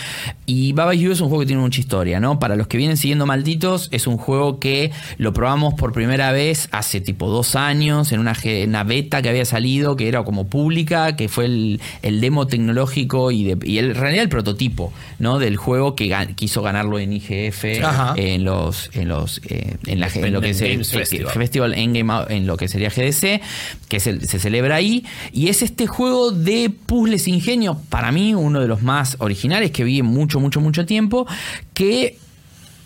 Y 0.46 0.72
Baba 0.72 0.94
You 0.94 1.12
es 1.12 1.20
un 1.20 1.28
juego 1.28 1.40
que 1.40 1.46
tiene 1.46 1.62
mucha 1.62 1.80
historia, 1.80 2.20
¿no? 2.20 2.38
Para 2.38 2.56
los 2.56 2.66
que 2.66 2.76
vienen 2.78 2.96
siguiendo 2.96 3.26
Malditos, 3.26 3.88
es 3.92 4.06
un 4.06 4.16
juego 4.16 4.58
que 4.58 4.90
lo 5.18 5.32
probamos 5.32 5.74
por 5.74 5.92
primera 5.92 6.32
vez 6.32 6.68
hace 6.72 7.00
tipo 7.00 7.28
dos 7.28 7.56
años 7.56 8.12
en 8.12 8.20
una, 8.20 8.34
en 8.42 8.70
una 8.70 8.84
beta 8.84 9.22
que 9.22 9.28
había 9.28 9.44
salido, 9.44 9.96
que 9.96 10.08
era 10.08 10.22
como 10.24 10.46
pública, 10.46 11.16
que 11.16 11.28
fue 11.28 11.46
el, 11.46 11.80
el 12.02 12.20
demo 12.20 12.46
tecnológico 12.46 13.30
y, 13.30 13.44
de- 13.44 13.58
y 13.68 13.78
el, 13.78 13.90
en 13.90 13.94
realidad 13.96 14.22
el 14.22 14.28
prototipo, 14.28 14.92
¿no? 15.18 15.38
Del 15.38 15.56
juego 15.56 15.94
que 15.96 16.14
quiso 16.36 16.62
ganarlo 16.62 16.98
en 16.98 17.12
IGF, 17.12 17.64
Ajá. 17.84 18.14
en 18.16 18.44
los, 18.44 18.90
en 18.94 19.08
los, 19.08 19.40
eh, 19.48 19.76
en, 19.86 20.00
la, 20.00 20.08
en 20.14 20.32
lo 20.32 20.40
que 20.40 20.52
Games 20.52 20.92
eh, 20.94 21.24
Festival. 21.26 21.74
Endgame 21.74 22.12
Out- 22.12 22.30
en 22.30 22.46
lo 22.46 22.56
que 22.56 22.68
sería 22.68 22.88
GDC, 22.90 23.40
que 23.88 24.00
se, 24.00 24.20
se 24.26 24.38
celebra 24.38 24.76
ahí. 24.76 25.04
Y 25.32 25.48
es 25.48 25.62
este 25.62 25.86
juego 25.86 26.30
de 26.32 26.70
puzzles 26.70 27.25
ingenio, 27.28 27.78
para 27.88 28.12
mí 28.12 28.34
uno 28.34 28.60
de 28.60 28.68
los 28.68 28.82
más 28.82 29.16
originales 29.20 29.70
que 29.70 29.84
vi 29.84 29.98
en 30.00 30.06
mucho, 30.06 30.40
mucho, 30.40 30.60
mucho 30.60 30.86
tiempo. 30.86 31.26
Que, 31.74 32.18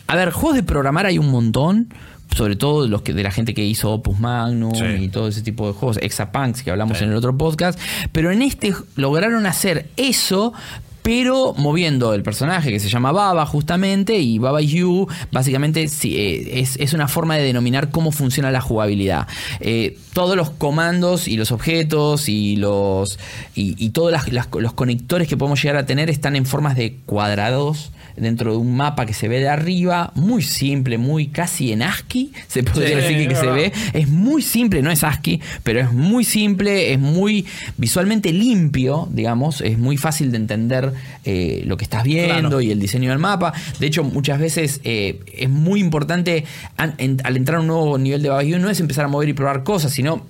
a 0.06 0.16
ver, 0.16 0.30
juegos 0.30 0.56
de 0.56 0.62
programar 0.62 1.06
hay 1.06 1.18
un 1.18 1.30
montón. 1.30 1.92
Sobre 2.36 2.54
todo 2.54 2.86
los 2.86 3.02
que, 3.02 3.12
de 3.12 3.24
la 3.24 3.32
gente 3.32 3.54
que 3.54 3.64
hizo 3.64 3.90
Opus 3.90 4.20
Magnum 4.20 4.72
Sí. 4.72 4.84
y 4.84 5.08
todo 5.08 5.26
ese 5.26 5.42
tipo 5.42 5.66
de 5.66 5.72
juegos, 5.72 5.96
Exapunks 6.00 6.62
que 6.62 6.70
hablamos 6.70 7.02
en 7.02 7.08
el 7.10 7.16
otro 7.16 7.36
podcast. 7.36 7.76
Pero 8.12 8.30
en 8.30 8.42
este 8.42 8.72
lograron 8.94 9.46
hacer 9.46 9.88
eso, 9.96 10.52
pero 11.02 11.54
moviendo 11.56 12.14
el 12.14 12.22
personaje 12.22 12.70
que 12.70 12.80
se 12.80 12.88
llama 12.88 13.12
Baba 13.12 13.46
justamente 13.46 14.18
y 14.18 14.38
Baba 14.38 14.60
You 14.60 15.08
básicamente 15.32 15.82
eh, 15.84 16.60
es, 16.60 16.76
es 16.76 16.92
una 16.92 17.08
forma 17.08 17.36
de 17.36 17.42
denominar 17.42 17.90
cómo 17.90 18.12
funciona 18.12 18.50
la 18.50 18.60
jugabilidad. 18.60 19.26
Eh, 19.60 19.98
todos 20.12 20.36
los 20.36 20.50
comandos 20.50 21.28
y 21.28 21.36
los 21.36 21.52
objetos 21.52 22.28
y 22.28 22.56
los 22.56 23.18
y, 23.54 23.90
todos 23.90 24.12
los 24.52 24.72
conectores 24.74 25.28
que 25.28 25.36
podemos 25.36 25.62
llegar 25.62 25.76
a 25.76 25.86
tener 25.86 26.10
están 26.10 26.36
en 26.36 26.46
formas 26.46 26.76
de 26.76 26.96
cuadrados 27.06 27.90
dentro 28.20 28.52
de 28.52 28.58
un 28.58 28.76
mapa 28.76 29.06
que 29.06 29.14
se 29.14 29.28
ve 29.28 29.40
de 29.40 29.48
arriba, 29.48 30.12
muy 30.14 30.42
simple, 30.42 30.98
muy 30.98 31.28
casi 31.28 31.72
en 31.72 31.82
ASCII, 31.82 32.32
se 32.46 32.62
podría 32.62 32.88
Sí, 32.88 32.94
decir 33.14 33.28
que, 33.28 33.34
se 33.36 33.46
ve. 33.46 33.72
Es 33.94 34.08
muy 34.08 34.42
simple, 34.42 34.82
no 34.82 34.90
es 34.90 35.02
ASCII, 35.04 35.40
pero 35.62 35.80
es 35.80 35.92
muy 35.92 36.24
simple, 36.24 36.92
es 36.92 36.98
muy 36.98 37.46
visualmente 37.76 38.32
limpio, 38.32 39.08
digamos, 39.12 39.60
es 39.60 39.78
muy 39.78 39.96
fácil 39.96 40.30
de 40.30 40.36
entender 40.36 40.92
eh, 41.24 41.62
lo 41.66 41.76
que 41.76 41.84
estás 41.84 42.04
viendo 42.04 42.48
Claro. 42.48 42.60
y 42.60 42.70
el 42.70 42.78
diseño 42.80 43.10
del 43.10 43.18
mapa. 43.18 43.52
De 43.78 43.86
hecho, 43.86 44.04
muchas 44.04 44.38
veces 44.38 44.80
eh, 44.84 45.20
es 45.36 45.48
muy 45.48 45.80
importante 45.80 46.44
an- 46.76 46.94
en- 46.98 47.20
al 47.24 47.36
entrar 47.36 47.58
a 47.58 47.60
un 47.60 47.66
nuevo 47.66 47.98
nivel 47.98 48.22
de 48.22 48.28
Baba 48.28 48.42
You, 48.44 48.58
no 48.58 48.70
es 48.70 48.80
empezar 48.80 49.04
a 49.04 49.08
mover 49.08 49.28
y 49.28 49.32
probar 49.32 49.64
cosas, 49.64 49.92
sino 49.92 50.24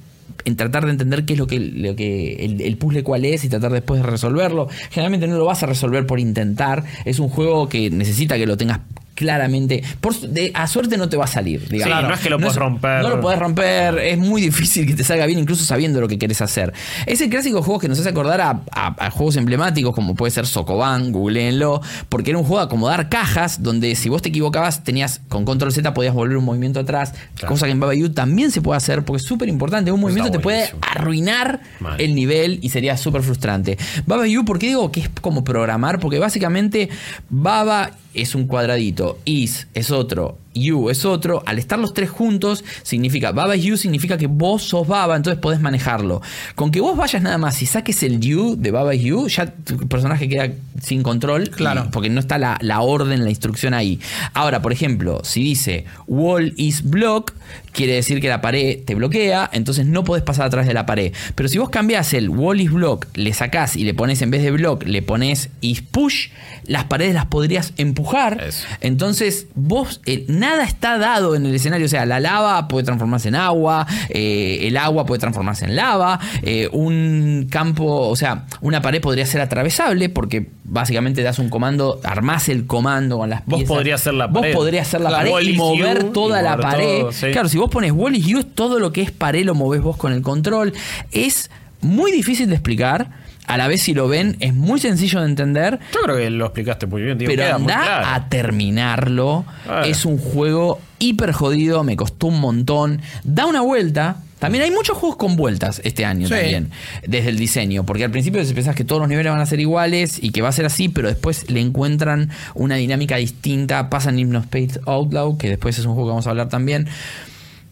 en 0.44 0.56
tratar 0.56 0.84
de 0.84 0.92
entender 0.92 1.24
qué 1.24 1.34
es 1.34 1.38
lo 1.38 1.46
que, 1.46 1.58
lo 1.58 1.96
que 1.96 2.44
el, 2.44 2.60
el 2.60 2.76
puzzle 2.76 3.02
cuál 3.02 3.24
es 3.24 3.44
y 3.44 3.48
tratar 3.48 3.72
después 3.72 4.02
de 4.02 4.08
resolverlo. 4.08 4.68
Generalmente 4.90 5.26
no 5.26 5.38
lo 5.38 5.44
vas 5.44 5.62
a 5.62 5.66
resolver 5.66 6.06
por 6.06 6.20
intentar. 6.20 6.84
Es 7.04 7.18
un 7.18 7.28
juego 7.28 7.68
que 7.68 7.90
necesita 7.90 8.36
que 8.36 8.46
lo 8.46 8.56
tengas 8.56 8.80
claramente. 9.20 9.82
Por, 10.00 10.18
de- 10.18 10.50
a 10.54 10.66
suerte 10.66 10.96
no 10.96 11.08
te 11.10 11.16
va 11.18 11.24
a 11.24 11.28
salir, 11.28 11.60
digamos. 11.68 11.86
Claro, 11.86 12.08
no 12.08 12.14
es 12.14 12.20
que 12.20 12.30
lo 12.30 12.38
puedes 12.38 12.56
romper. 12.56 13.02
No 13.02 13.10
lo 13.10 13.20
puedes 13.20 13.38
romper. 13.38 13.98
Es 13.98 14.16
muy 14.18 14.40
difícil 14.40 14.86
que 14.86 14.94
te 14.94 15.04
salga 15.04 15.26
bien, 15.26 15.38
incluso 15.38 15.62
sabiendo 15.62 16.00
lo 16.00 16.08
que 16.08 16.18
querés 16.18 16.40
hacer. 16.40 16.72
Es 17.04 17.20
el 17.20 17.28
clásico 17.28 17.62
juego 17.62 17.78
que 17.78 17.88
nos 17.88 18.00
hace 18.00 18.08
acordar 18.08 18.40
a, 18.40 18.62
a- 18.72 19.06
a 19.06 19.10
juegos 19.10 19.36
emblemáticos 19.36 19.94
como 19.94 20.14
puede 20.14 20.30
ser 20.30 20.46
Sokoban, 20.46 21.12
googleenlo, 21.12 21.82
porque 22.08 22.30
era 22.30 22.38
un 22.38 22.44
juego 22.44 22.60
de 22.60 22.64
acomodar 22.64 23.08
cajas 23.10 23.62
donde 23.62 23.94
si 23.94 24.08
vos 24.08 24.22
te 24.22 24.30
equivocabas 24.30 24.82
tenías 24.82 25.20
con 25.28 25.44
control 25.44 25.70
Z 25.72 25.92
podías 25.92 26.14
volver 26.14 26.38
un 26.38 26.44
movimiento 26.46 26.80
atrás, 26.80 27.12
Claro. 27.34 27.48
cosa 27.54 27.66
que 27.66 27.72
en 27.72 27.80
Baba 27.80 27.94
You 27.94 28.08
también 28.08 28.50
se 28.50 28.62
puede 28.62 28.78
hacer 28.78 29.04
porque 29.04 29.20
es 29.20 29.28
súper 29.28 29.48
importante. 29.50 29.92
Un 29.92 30.00
movimiento 30.00 30.30
te 30.32 30.38
puede 30.38 30.70
arruinar 30.80 31.60
Mal. 31.80 32.00
el 32.00 32.14
nivel 32.14 32.58
y 32.62 32.70
sería 32.70 32.96
súper 32.96 33.22
frustrante. 33.22 33.76
Baba 34.06 34.26
You, 34.26 34.44
¿por 34.46 34.58
qué 34.58 34.68
digo 34.68 34.90
que 34.90 35.00
es 35.00 35.10
como 35.20 35.44
programar? 35.44 35.98
Porque 36.00 36.18
básicamente 36.18 36.88
Baba 37.28 37.90
es 38.14 38.34
un 38.34 38.46
cuadradito, 38.46 39.09
Is 39.24 39.66
es 39.74 39.90
otro, 39.90 40.38
You 40.60 40.90
es 40.90 41.04
otro. 41.04 41.42
Al 41.46 41.58
estar 41.58 41.78
los 41.78 41.94
tres 41.94 42.10
juntos, 42.10 42.64
significa 42.82 43.32
Baba 43.32 43.56
You, 43.56 43.76
significa 43.76 44.16
que 44.18 44.26
vos 44.26 44.62
sos 44.62 44.86
Baba, 44.86 45.16
entonces 45.16 45.40
podés 45.40 45.60
manejarlo. 45.60 46.20
Con 46.54 46.70
que 46.70 46.80
vos 46.80 46.96
vayas 46.96 47.22
nada 47.22 47.38
más 47.38 47.60
y 47.62 47.66
saques 47.66 48.02
el 48.02 48.20
You 48.20 48.56
de 48.58 48.70
Baba 48.70 48.94
You, 48.94 49.28
ya 49.28 49.46
tu 49.46 49.76
personaje 49.88 50.28
queda 50.28 50.50
sin 50.82 51.02
control. 51.02 51.50
Claro. 51.50 51.84
y- 51.86 51.90
porque 51.90 52.10
no 52.10 52.20
está 52.20 52.38
la, 52.38 52.58
la 52.60 52.80
orden, 52.80 53.24
la 53.24 53.30
instrucción 53.30 53.74
ahí. 53.74 53.98
Ahora, 54.34 54.62
por 54.62 54.72
ejemplo, 54.72 55.20
si 55.24 55.42
dice 55.42 55.84
Wall 56.06 56.54
is 56.56 56.82
block, 56.88 57.32
quiere 57.72 57.94
decir 57.94 58.20
que 58.20 58.28
la 58.28 58.40
pared 58.40 58.78
te 58.84 58.94
bloquea, 58.94 59.48
entonces 59.52 59.86
no 59.86 60.04
podés 60.04 60.22
pasar 60.22 60.46
atrás 60.46 60.66
de 60.66 60.74
la 60.74 60.86
pared. 60.86 61.12
Pero 61.34 61.48
si 61.48 61.58
vos 61.58 61.70
cambiás 61.70 62.12
el 62.14 62.28
Wall 62.28 62.60
is 62.60 62.70
block, 62.72 63.06
le 63.14 63.32
sacás 63.32 63.76
y 63.76 63.84
le 63.84 63.94
pones 63.94 64.22
en 64.22 64.30
vez 64.30 64.42
de 64.42 64.50
block, 64.50 64.84
le 64.84 65.02
pones 65.02 65.48
is 65.60 65.80
push, 65.82 66.28
las 66.64 66.84
paredes 66.84 67.14
las 67.14 67.26
podrías 67.26 67.72
empujar. 67.76 68.42
Eso. 68.42 68.66
Entonces, 68.80 69.46
vos, 69.54 70.00
eh, 70.06 70.24
nada 70.28 70.49
está 70.58 70.98
dado 70.98 71.34
en 71.36 71.46
el 71.46 71.54
escenario. 71.54 71.86
O 71.86 71.88
sea, 71.88 72.06
la 72.06 72.20
lava 72.20 72.66
puede 72.68 72.84
transformarse 72.84 73.28
en 73.28 73.34
agua, 73.36 73.86
eh, 74.08 74.58
el 74.62 74.76
agua 74.76 75.06
puede 75.06 75.18
transformarse 75.20 75.64
en 75.64 75.76
lava, 75.76 76.18
eh, 76.42 76.68
un 76.72 77.46
campo, 77.50 78.08
o 78.08 78.16
sea, 78.16 78.46
una 78.60 78.80
pared 78.82 79.00
podría 79.00 79.26
ser 79.26 79.40
atravesable 79.40 80.08
porque 80.08 80.48
básicamente 80.64 81.22
das 81.22 81.38
un 81.38 81.48
comando, 81.48 82.00
armás 82.04 82.48
el 82.48 82.66
comando 82.66 83.18
con 83.18 83.30
las 83.30 83.44
Vos 83.46 83.58
piezas. 83.60 83.76
podrías 83.76 84.00
ser 84.00 84.14
la 84.14 84.26
Vos 84.26 84.40
pared. 84.42 84.54
podrías 84.54 84.86
ser 84.88 85.00
la 85.00 85.10
pared 85.10 85.32
y 85.42 85.50
is 85.50 85.56
mover 85.56 86.04
you, 86.04 86.12
toda 86.12 86.40
y 86.40 86.44
la 86.44 86.56
pared. 86.56 87.00
todo, 87.00 87.12
sí. 87.12 87.26
Claro, 87.32 87.48
si 87.48 87.58
vos 87.58 87.70
pones 87.70 87.92
wall 87.92 88.14
is 88.16 88.26
you, 88.26 88.44
todo 88.44 88.78
lo 88.78 88.92
que 88.92 89.02
es 89.02 89.10
pared 89.10 89.44
lo 89.44 89.54
movés 89.54 89.82
vos 89.82 89.96
con 89.96 90.12
el 90.12 90.22
control. 90.22 90.72
Es 91.12 91.50
muy 91.80 92.12
difícil 92.12 92.48
de 92.48 92.54
explicar. 92.54 93.08
A 93.46 93.56
la 93.56 93.66
vez, 93.68 93.82
si 93.82 93.94
lo 93.94 94.06
ven, 94.08 94.36
es 94.40 94.54
muy 94.54 94.78
sencillo 94.78 95.20
de 95.20 95.26
entender. 95.26 95.78
Yo 95.92 96.00
creo 96.02 96.16
que 96.16 96.30
lo 96.30 96.46
explicaste 96.46 96.86
muy 96.86 97.02
bien, 97.02 97.18
tío. 97.18 97.28
Pero 97.28 97.54
anda 97.54 97.74
claro. 97.82 98.06
a 98.06 98.28
terminarlo. 98.28 99.44
Ah. 99.68 99.82
Es 99.86 100.04
un 100.04 100.18
juego 100.18 100.80
hiper 100.98 101.32
jodido, 101.32 101.82
me 101.82 101.96
costó 101.96 102.28
un 102.28 102.40
montón. 102.40 103.00
Da 103.24 103.46
una 103.46 103.60
vuelta. 103.62 104.16
También 104.38 104.64
hay 104.64 104.70
muchos 104.70 104.96
juegos 104.96 105.16
con 105.18 105.36
vueltas 105.36 105.82
este 105.84 106.06
año 106.06 106.26
Sí. 106.26 106.32
también, 106.32 106.70
desde 107.06 107.28
el 107.28 107.36
diseño, 107.36 107.84
porque 107.84 108.04
al 108.04 108.10
principio 108.10 108.40
pensás 108.54 108.74
que 108.74 108.84
todos 108.84 108.98
los 109.00 109.08
niveles 109.08 109.30
van 109.30 109.40
a 109.40 109.44
ser 109.44 109.60
iguales 109.60 110.18
y 110.22 110.30
que 110.30 110.40
va 110.40 110.48
a 110.48 110.52
ser 110.52 110.64
así, 110.64 110.88
pero 110.88 111.08
después 111.08 111.50
le 111.50 111.60
encuentran 111.60 112.30
una 112.54 112.76
dinámica 112.76 113.16
distinta, 113.16 113.90
pasan 113.90 114.18
Hypnospace 114.18 114.80
Outlaw, 114.86 115.36
que 115.36 115.50
después 115.50 115.78
es 115.78 115.84
un 115.84 115.92
juego 115.92 116.08
que 116.08 116.12
vamos 116.12 116.26
a 116.26 116.30
hablar 116.30 116.48
también, 116.48 116.88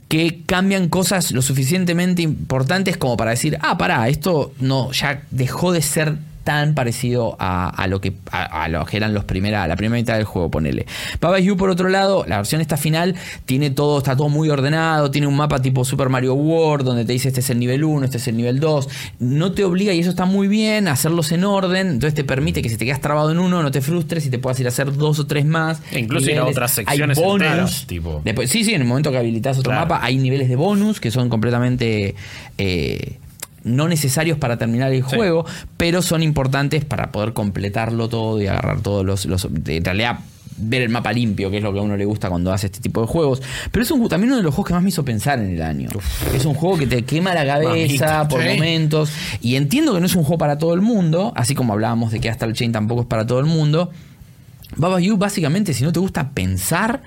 que 0.08 0.42
cambian 0.46 0.88
cosas 0.88 1.32
lo 1.32 1.42
suficientemente 1.42 2.22
importantes 2.22 2.96
como 2.96 3.16
para 3.16 3.32
decir, 3.32 3.58
ah, 3.60 3.76
pará, 3.76 4.08
esto 4.08 4.52
no, 4.58 4.90
ya 4.92 5.22
dejó 5.30 5.72
de 5.72 5.82
ser 5.82 6.16
tan 6.48 6.72
parecido 6.74 7.36
a, 7.38 7.68
a 7.68 7.86
lo 7.88 8.00
que 8.00 8.14
a, 8.30 8.64
a 8.64 8.68
lo 8.68 8.86
que 8.86 8.96
eran 8.96 9.12
los 9.12 9.24
primera, 9.24 9.68
la 9.68 9.76
primera 9.76 10.00
mitad 10.00 10.14
del 10.16 10.24
juego, 10.24 10.50
ponele. 10.50 10.86
Baba 11.20 11.38
You, 11.38 11.58
por 11.58 11.68
otro 11.68 11.90
lado, 11.90 12.24
la 12.26 12.38
versión 12.38 12.62
esta 12.62 12.78
final 12.78 13.16
tiene 13.44 13.68
todo, 13.68 13.98
está 13.98 14.16
todo 14.16 14.30
muy 14.30 14.48
ordenado, 14.48 15.10
tiene 15.10 15.26
un 15.26 15.36
mapa 15.36 15.60
tipo 15.60 15.84
Super 15.84 16.08
Mario 16.08 16.32
World, 16.32 16.86
donde 16.86 17.04
te 17.04 17.12
dice 17.12 17.28
este 17.28 17.40
es 17.40 17.50
el 17.50 17.58
nivel 17.58 17.84
1, 17.84 18.06
este 18.06 18.16
es 18.16 18.28
el 18.28 18.38
nivel 18.38 18.60
2. 18.60 18.88
No 19.18 19.52
te 19.52 19.62
obliga, 19.64 19.92
y 19.92 20.00
eso 20.00 20.08
está 20.08 20.24
muy 20.24 20.48
bien, 20.48 20.88
a 20.88 20.92
hacerlos 20.92 21.32
en 21.32 21.44
orden, 21.44 21.88
entonces 21.88 22.14
te 22.14 22.24
permite 22.24 22.62
que 22.62 22.70
si 22.70 22.78
te 22.78 22.86
quedas 22.86 23.02
trabado 23.02 23.30
en 23.30 23.38
uno, 23.40 23.62
no 23.62 23.70
te 23.70 23.82
frustres 23.82 24.24
y 24.24 24.30
te 24.30 24.38
puedas 24.38 24.58
ir 24.60 24.64
a 24.64 24.70
hacer 24.70 24.90
dos 24.96 25.18
o 25.18 25.26
tres 25.26 25.44
más. 25.44 25.82
E 25.92 25.98
incluso 26.00 26.24
ir 26.30 26.32
a 26.32 26.34
niveles. 26.36 26.56
otras 26.56 26.70
secciones 26.72 27.18
Hay 27.18 27.24
bonus. 27.24 27.46
enteras, 27.46 27.86
tipo. 27.86 28.22
Después, 28.24 28.48
sí, 28.48 28.64
sí, 28.64 28.72
en 28.72 28.80
el 28.80 28.88
momento 28.88 29.10
que 29.10 29.18
habilitas 29.18 29.58
otro 29.58 29.70
Claro. 29.72 29.86
mapa, 29.86 30.02
hay 30.02 30.16
niveles 30.16 30.48
de 30.48 30.56
bonus 30.56 30.98
que 30.98 31.10
son 31.10 31.28
completamente 31.28 32.14
eh, 32.56 33.18
no 33.68 33.88
necesarios 33.88 34.38
para 34.38 34.56
terminar 34.56 34.92
el 34.92 35.04
Sí. 35.08 35.16
juego, 35.16 35.44
pero 35.76 36.02
son 36.02 36.22
importantes 36.22 36.84
para 36.84 37.12
poder 37.12 37.32
completarlo 37.32 38.08
todo 38.08 38.40
y 38.42 38.46
agarrar 38.46 38.80
todos 38.80 39.04
los, 39.04 39.26
los- 39.26 39.46
de- 39.50 39.76
en 39.76 39.84
realidad 39.84 40.18
ver 40.60 40.82
el 40.82 40.88
mapa 40.88 41.12
limpio, 41.12 41.52
que 41.52 41.58
es 41.58 41.62
lo 41.62 41.72
que 41.72 41.78
a 41.78 41.82
uno 41.82 41.96
le 41.96 42.04
gusta 42.04 42.28
cuando 42.28 42.52
hace 42.52 42.66
este 42.66 42.80
tipo 42.80 43.00
de 43.00 43.06
juegos. 43.06 43.40
Pero 43.70 43.84
es 43.84 43.90
un, 43.92 44.08
también 44.08 44.30
uno 44.30 44.38
de 44.38 44.42
los 44.42 44.52
juegos 44.52 44.66
que 44.68 44.74
más 44.74 44.82
me 44.82 44.88
hizo 44.88 45.04
pensar 45.04 45.38
en 45.38 45.50
el 45.54 45.62
año. 45.62 45.88
Es 46.34 46.44
un 46.46 46.54
juego 46.54 46.76
que 46.76 46.88
te 46.88 47.04
quema 47.04 47.32
la 47.32 47.46
cabeza 47.46 47.70
Mamita, 47.70 48.26
por 48.28 48.42
sí. 48.42 48.48
momentos. 48.48 49.12
Y 49.40 49.54
entiendo 49.54 49.94
que 49.94 50.00
no 50.00 50.06
es 50.06 50.16
un 50.16 50.24
juego 50.24 50.38
para 50.38 50.58
todo 50.58 50.74
el 50.74 50.80
mundo, 50.80 51.32
así 51.36 51.54
como 51.54 51.74
hablábamos 51.74 52.10
de 52.10 52.18
que 52.18 52.28
hasta 52.28 52.44
el 52.44 52.54
Chain 52.54 52.72
tampoco 52.72 53.02
es 53.02 53.06
para 53.06 53.24
todo 53.24 53.38
el 53.38 53.46
mundo. 53.46 53.92
Baba 54.76 55.00
You, 55.00 55.16
básicamente, 55.16 55.72
si 55.74 55.84
no 55.84 55.92
te 55.92 56.00
gusta 56.00 56.30
pensar, 56.30 57.02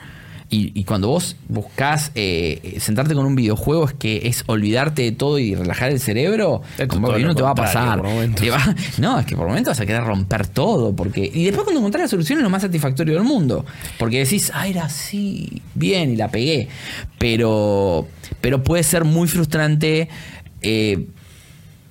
y, 0.53 0.77
y 0.79 0.83
cuando 0.83 1.07
vos 1.07 1.37
buscás 1.47 2.11
eh, 2.13 2.75
sentarte 2.79 3.15
con 3.15 3.25
un 3.25 3.35
videojuego, 3.35 3.85
es 3.87 3.93
que 3.93 4.27
es 4.27 4.43
olvidarte 4.47 5.01
de 5.01 5.11
todo 5.13 5.39
y 5.39 5.55
relajar 5.55 5.89
el 5.91 5.99
cerebro, 5.99 6.61
es 6.77 6.87
todo 6.89 7.17
lo 7.23 7.27
no 7.29 7.35
te 7.35 7.41
va 7.41 7.51
a 7.51 7.55
pasar. 7.55 7.99
Te 8.35 8.49
va- 8.51 8.75
no, 8.97 9.17
es 9.19 9.25
que 9.25 9.35
por 9.37 9.47
momentos 9.47 9.71
vas 9.71 9.79
a 9.79 9.85
querer 9.85 10.03
romper 10.03 10.45
todo. 10.47 10.93
porque 10.95 11.21
Y 11.33 11.45
después 11.45 11.63
cuando 11.63 11.79
encontrás 11.79 12.03
la 12.03 12.07
solución 12.09 12.39
es 12.39 12.43
lo 12.43 12.49
más 12.49 12.61
satisfactorio 12.63 13.13
del 13.15 13.23
mundo. 13.23 13.65
Porque 13.97 14.19
decís, 14.19 14.51
ah, 14.53 14.67
era 14.67 14.83
así, 14.85 15.61
bien, 15.73 16.11
y 16.11 16.15
la 16.17 16.27
pegué. 16.29 16.67
Pero, 17.17 18.07
pero 18.41 18.63
puede 18.63 18.83
ser 18.83 19.05
muy 19.05 19.27
frustrante. 19.27 20.09
eh, 20.61 21.07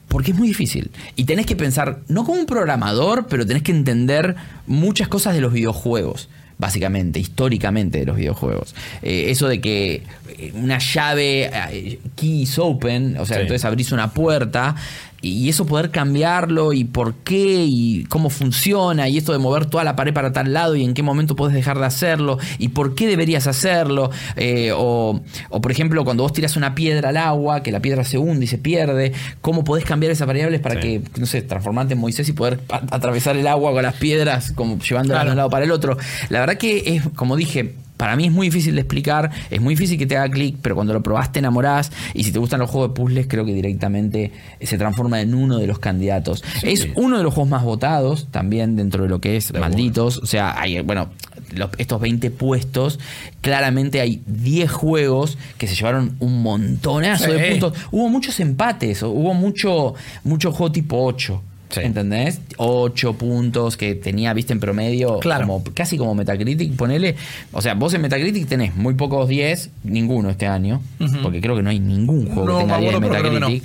porque 0.08 0.32
es 0.32 0.36
muy 0.36 0.48
difícil. 0.48 0.90
Y 1.14 1.22
tenés 1.24 1.46
que 1.46 1.54
pensar, 1.54 2.00
no 2.08 2.24
como 2.24 2.40
un 2.40 2.46
programador, 2.46 3.28
pero 3.28 3.46
tenés 3.46 3.62
que 3.62 3.70
entender 3.70 4.34
muchas 4.66 5.06
cosas 5.06 5.34
de 5.34 5.40
los 5.40 5.52
videojuegos. 5.52 6.28
Básicamente, 6.60 7.18
históricamente 7.18 7.98
de 8.00 8.04
los 8.06 8.16
videojuegos. 8.16 8.74
Eh, 9.02 9.26
eso 9.30 9.48
de 9.48 9.60
que 9.62 10.02
eh, 10.38 10.52
una 10.54 10.78
llave, 10.78 11.50
eh, 11.72 11.98
key 12.14 12.42
is 12.42 12.58
open, 12.58 13.16
o 13.18 13.24
sea, 13.24 13.36
Sí. 13.36 13.42
entonces 13.42 13.64
abrís 13.64 13.92
una 13.92 14.12
puerta 14.12 14.76
y 15.22 15.48
eso 15.48 15.66
poder 15.66 15.90
cambiarlo 15.90 16.72
y 16.72 16.84
por 16.84 17.14
qué 17.14 17.64
y 17.66 18.04
cómo 18.08 18.30
funciona 18.30 19.08
y 19.08 19.18
esto 19.18 19.32
de 19.32 19.38
mover 19.38 19.66
toda 19.66 19.84
la 19.84 19.96
pared 19.96 20.12
para 20.14 20.32
tal 20.32 20.52
lado 20.52 20.76
y 20.76 20.84
en 20.84 20.94
qué 20.94 21.02
momento 21.02 21.36
puedes 21.36 21.54
dejar 21.54 21.78
de 21.78 21.86
hacerlo 21.86 22.38
y 22.58 22.68
por 22.68 22.94
qué 22.94 23.06
deberías 23.06 23.46
hacerlo. 23.46 24.10
Eh, 24.36 24.72
o, 24.74 25.20
o, 25.50 25.60
por 25.60 25.70
ejemplo, 25.72 26.04
cuando 26.04 26.22
vos 26.22 26.32
tiras 26.32 26.56
una 26.56 26.74
piedra 26.74 27.10
al 27.10 27.16
agua, 27.16 27.62
que 27.62 27.70
la 27.72 27.80
piedra 27.80 28.04
se 28.04 28.18
hunde 28.18 28.44
y 28.44 28.48
se 28.48 28.58
pierde, 28.58 29.12
cómo 29.40 29.64
podés 29.64 29.84
cambiar 29.84 30.12
esas 30.12 30.26
variables 30.26 30.60
para 30.60 30.80
Sí. 30.80 30.80
que, 30.80 31.02
no 31.20 31.26
sé, 31.26 31.42
transformarte 31.42 31.94
en 31.94 32.00
Moisés 32.00 32.28
y 32.28 32.32
poder 32.32 32.60
atravesar 32.90 33.36
el 33.36 33.46
agua 33.46 33.72
con 33.72 33.82
las 33.82 33.94
piedras, 33.96 34.52
como 34.52 34.78
llevándolas 34.78 35.24
de 35.24 35.30
un 35.32 35.36
lado 35.36 35.50
para 35.50 35.64
el 35.64 35.70
otro. 35.72 35.98
La 36.28 36.40
verdad 36.40 36.56
que 36.56 36.82
es, 36.96 37.02
como 37.14 37.36
dije, 37.36 37.74
para 38.00 38.16
mí 38.16 38.24
es 38.26 38.32
muy 38.32 38.46
difícil 38.46 38.74
de 38.76 38.80
explicar, 38.80 39.30
es 39.50 39.60
muy 39.60 39.74
difícil 39.74 39.98
que 39.98 40.06
te 40.06 40.16
haga 40.16 40.30
clic, 40.32 40.56
pero 40.62 40.74
cuando 40.74 40.94
lo 40.94 41.02
probás 41.02 41.30
te 41.32 41.38
enamorás 41.38 41.92
y 42.14 42.24
si 42.24 42.32
te 42.32 42.38
gustan 42.38 42.58
los 42.60 42.70
juegos 42.70 42.90
de 42.90 42.94
puzzles 42.94 43.26
creo 43.28 43.44
que 43.44 43.52
directamente 43.52 44.32
se 44.62 44.78
transforma 44.78 45.20
en 45.20 45.34
uno 45.34 45.58
de 45.58 45.66
los 45.66 45.78
candidatos. 45.78 46.42
Es 46.62 46.88
uno 46.94 47.18
de 47.18 47.22
los 47.24 47.34
juegos 47.34 47.50
más 47.50 47.62
votados 47.62 48.28
también 48.30 48.74
dentro 48.74 49.02
de 49.02 49.10
lo 49.10 49.20
que 49.20 49.36
es 49.36 49.52
malditos, 49.60 50.16
o 50.16 50.24
sea, 50.26 50.58
hay, 50.58 50.80
bueno, 50.80 51.10
los- 51.54 51.70
estos 51.76 52.00
20 52.00 52.30
puestos, 52.30 52.98
claramente 53.40 54.00
hay 54.00 54.22
10 54.26 54.70
juegos 54.70 55.36
que 55.58 55.66
se 55.66 55.74
llevaron 55.74 56.16
un 56.20 56.42
montonazo 56.42 57.30
de 57.32 57.38
puntos. 57.50 57.78
Hubo 57.90 58.08
muchos 58.08 58.40
empates, 58.40 59.02
hubo 59.02 59.34
mucho, 59.34 59.94
mucho 60.24 60.52
juego 60.52 60.72
tipo 60.72 61.04
8. 61.04 61.42
Sí. 61.70 61.80
¿Entendés? 61.82 62.40
8 62.56 63.14
puntos 63.14 63.76
que 63.76 63.94
tenía, 63.94 64.32
viste, 64.34 64.52
en 64.52 64.60
promedio, 64.60 65.18
Claro. 65.20 65.46
como, 65.46 65.64
casi 65.74 65.96
como 65.96 66.14
Metacritic, 66.14 66.74
ponele. 66.76 67.16
O 67.52 67.62
sea, 67.62 67.74
vos 67.74 67.94
en 67.94 68.02
Metacritic 68.02 68.48
tenés 68.48 68.74
muy 68.76 68.94
pocos 68.94 69.28
10, 69.28 69.70
ninguno 69.84 70.30
este 70.30 70.46
año, 70.46 70.82
porque 71.22 71.40
creo 71.40 71.54
que 71.56 71.62
no 71.62 71.70
hay 71.70 71.78
ningún 71.80 72.26
juego 72.26 72.44
No, 72.48 72.54
que 72.58 72.64
tenga 72.64 72.76
me 72.76 72.82
10 72.82 72.94
en 72.94 73.00
Metacritic. 73.00 73.62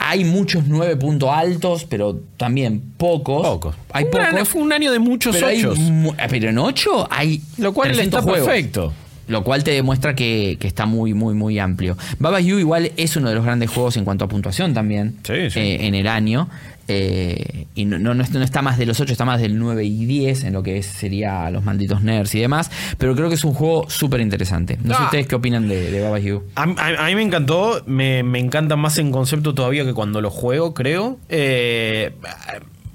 Hay 0.00 0.24
muchos 0.24 0.64
9 0.68 0.96
puntos 0.96 1.28
altos, 1.30 1.84
pero 1.84 2.20
también 2.36 2.80
pocos. 2.96 3.42
Pocos. 3.46 3.74
Hay 3.92 4.04
Un 4.04 4.16
año- 4.20 4.30
pocos. 4.30 4.48
fue 4.48 4.62
un 4.62 4.72
año 4.72 4.92
de 4.92 4.98
muchos 5.00 5.34
pero, 5.34 5.48
hay 5.48 5.64
ochos. 5.64 5.78
mu- 5.78 6.14
pero 6.30 6.48
en 6.50 6.58
8 6.58 7.08
hay. 7.10 7.42
Lo 7.58 7.74
cual 7.74 7.88
300 7.88 8.20
está 8.20 8.30
juegos. 8.30 8.48
perfecto. 8.48 8.92
Lo 9.26 9.44
cual 9.44 9.62
te 9.64 9.72
demuestra 9.72 10.14
que, 10.14 10.56
que 10.58 10.66
está 10.68 10.86
muy, 10.86 11.12
muy, 11.12 11.34
muy 11.34 11.58
amplio. 11.58 11.98
Baba 12.18 12.40
You 12.40 12.58
igual 12.58 12.92
es 12.96 13.14
uno 13.16 13.28
de 13.28 13.34
los 13.34 13.44
grandes 13.44 13.68
juegos 13.68 13.96
en 13.98 14.04
cuanto 14.06 14.24
a 14.24 14.28
puntuación 14.28 14.72
también 14.72 15.16
Sí, 15.24 15.50
sí. 15.50 15.58
eh, 15.58 15.86
en 15.86 15.94
el 15.94 16.06
año. 16.06 16.48
Eh, 16.90 17.66
y 17.74 17.84
no, 17.84 17.98
no, 17.98 18.14
no 18.14 18.22
es- 18.22 18.30
no 18.30 18.42
está 18.42 18.62
más 18.62 18.78
de 18.78 18.86
los 18.86 18.98
8, 18.98 19.12
está 19.12 19.24
más 19.26 19.40
del 19.40 19.58
9 19.58 19.84
y 19.84 20.06
10 20.06 20.44
en 20.44 20.54
lo 20.54 20.62
que 20.62 20.78
es- 20.78 20.86
sería 20.86 21.50
los 21.50 21.62
malditos 21.62 22.02
nerds 22.02 22.34
y 22.34 22.40
demás. 22.40 22.70
Pero 22.96 23.14
creo 23.14 23.28
que 23.28 23.34
es 23.34 23.44
un 23.44 23.52
juego 23.54 23.88
súper 23.90 24.20
interesante. 24.20 24.78
No 24.82 24.94
sé 24.94 25.00
Ah. 25.00 25.04
ustedes 25.04 25.26
qué 25.26 25.34
opinan 25.34 25.68
de, 25.68 25.90
de 25.90 26.00
Baba 26.02 26.18
You. 26.18 26.42
A, 26.56 26.62
a- 26.62 27.04
a 27.04 27.06
mí 27.06 27.14
me 27.14 27.22
encantó, 27.22 27.82
me, 27.86 28.22
me 28.22 28.38
encanta 28.38 28.76
más 28.76 28.96
en 28.98 29.12
concepto 29.12 29.54
todavía 29.54 29.84
que 29.84 29.92
cuando 29.94 30.20
lo 30.22 30.30
juego, 30.30 30.72
creo. 30.74 31.18
Eh, 31.28 32.12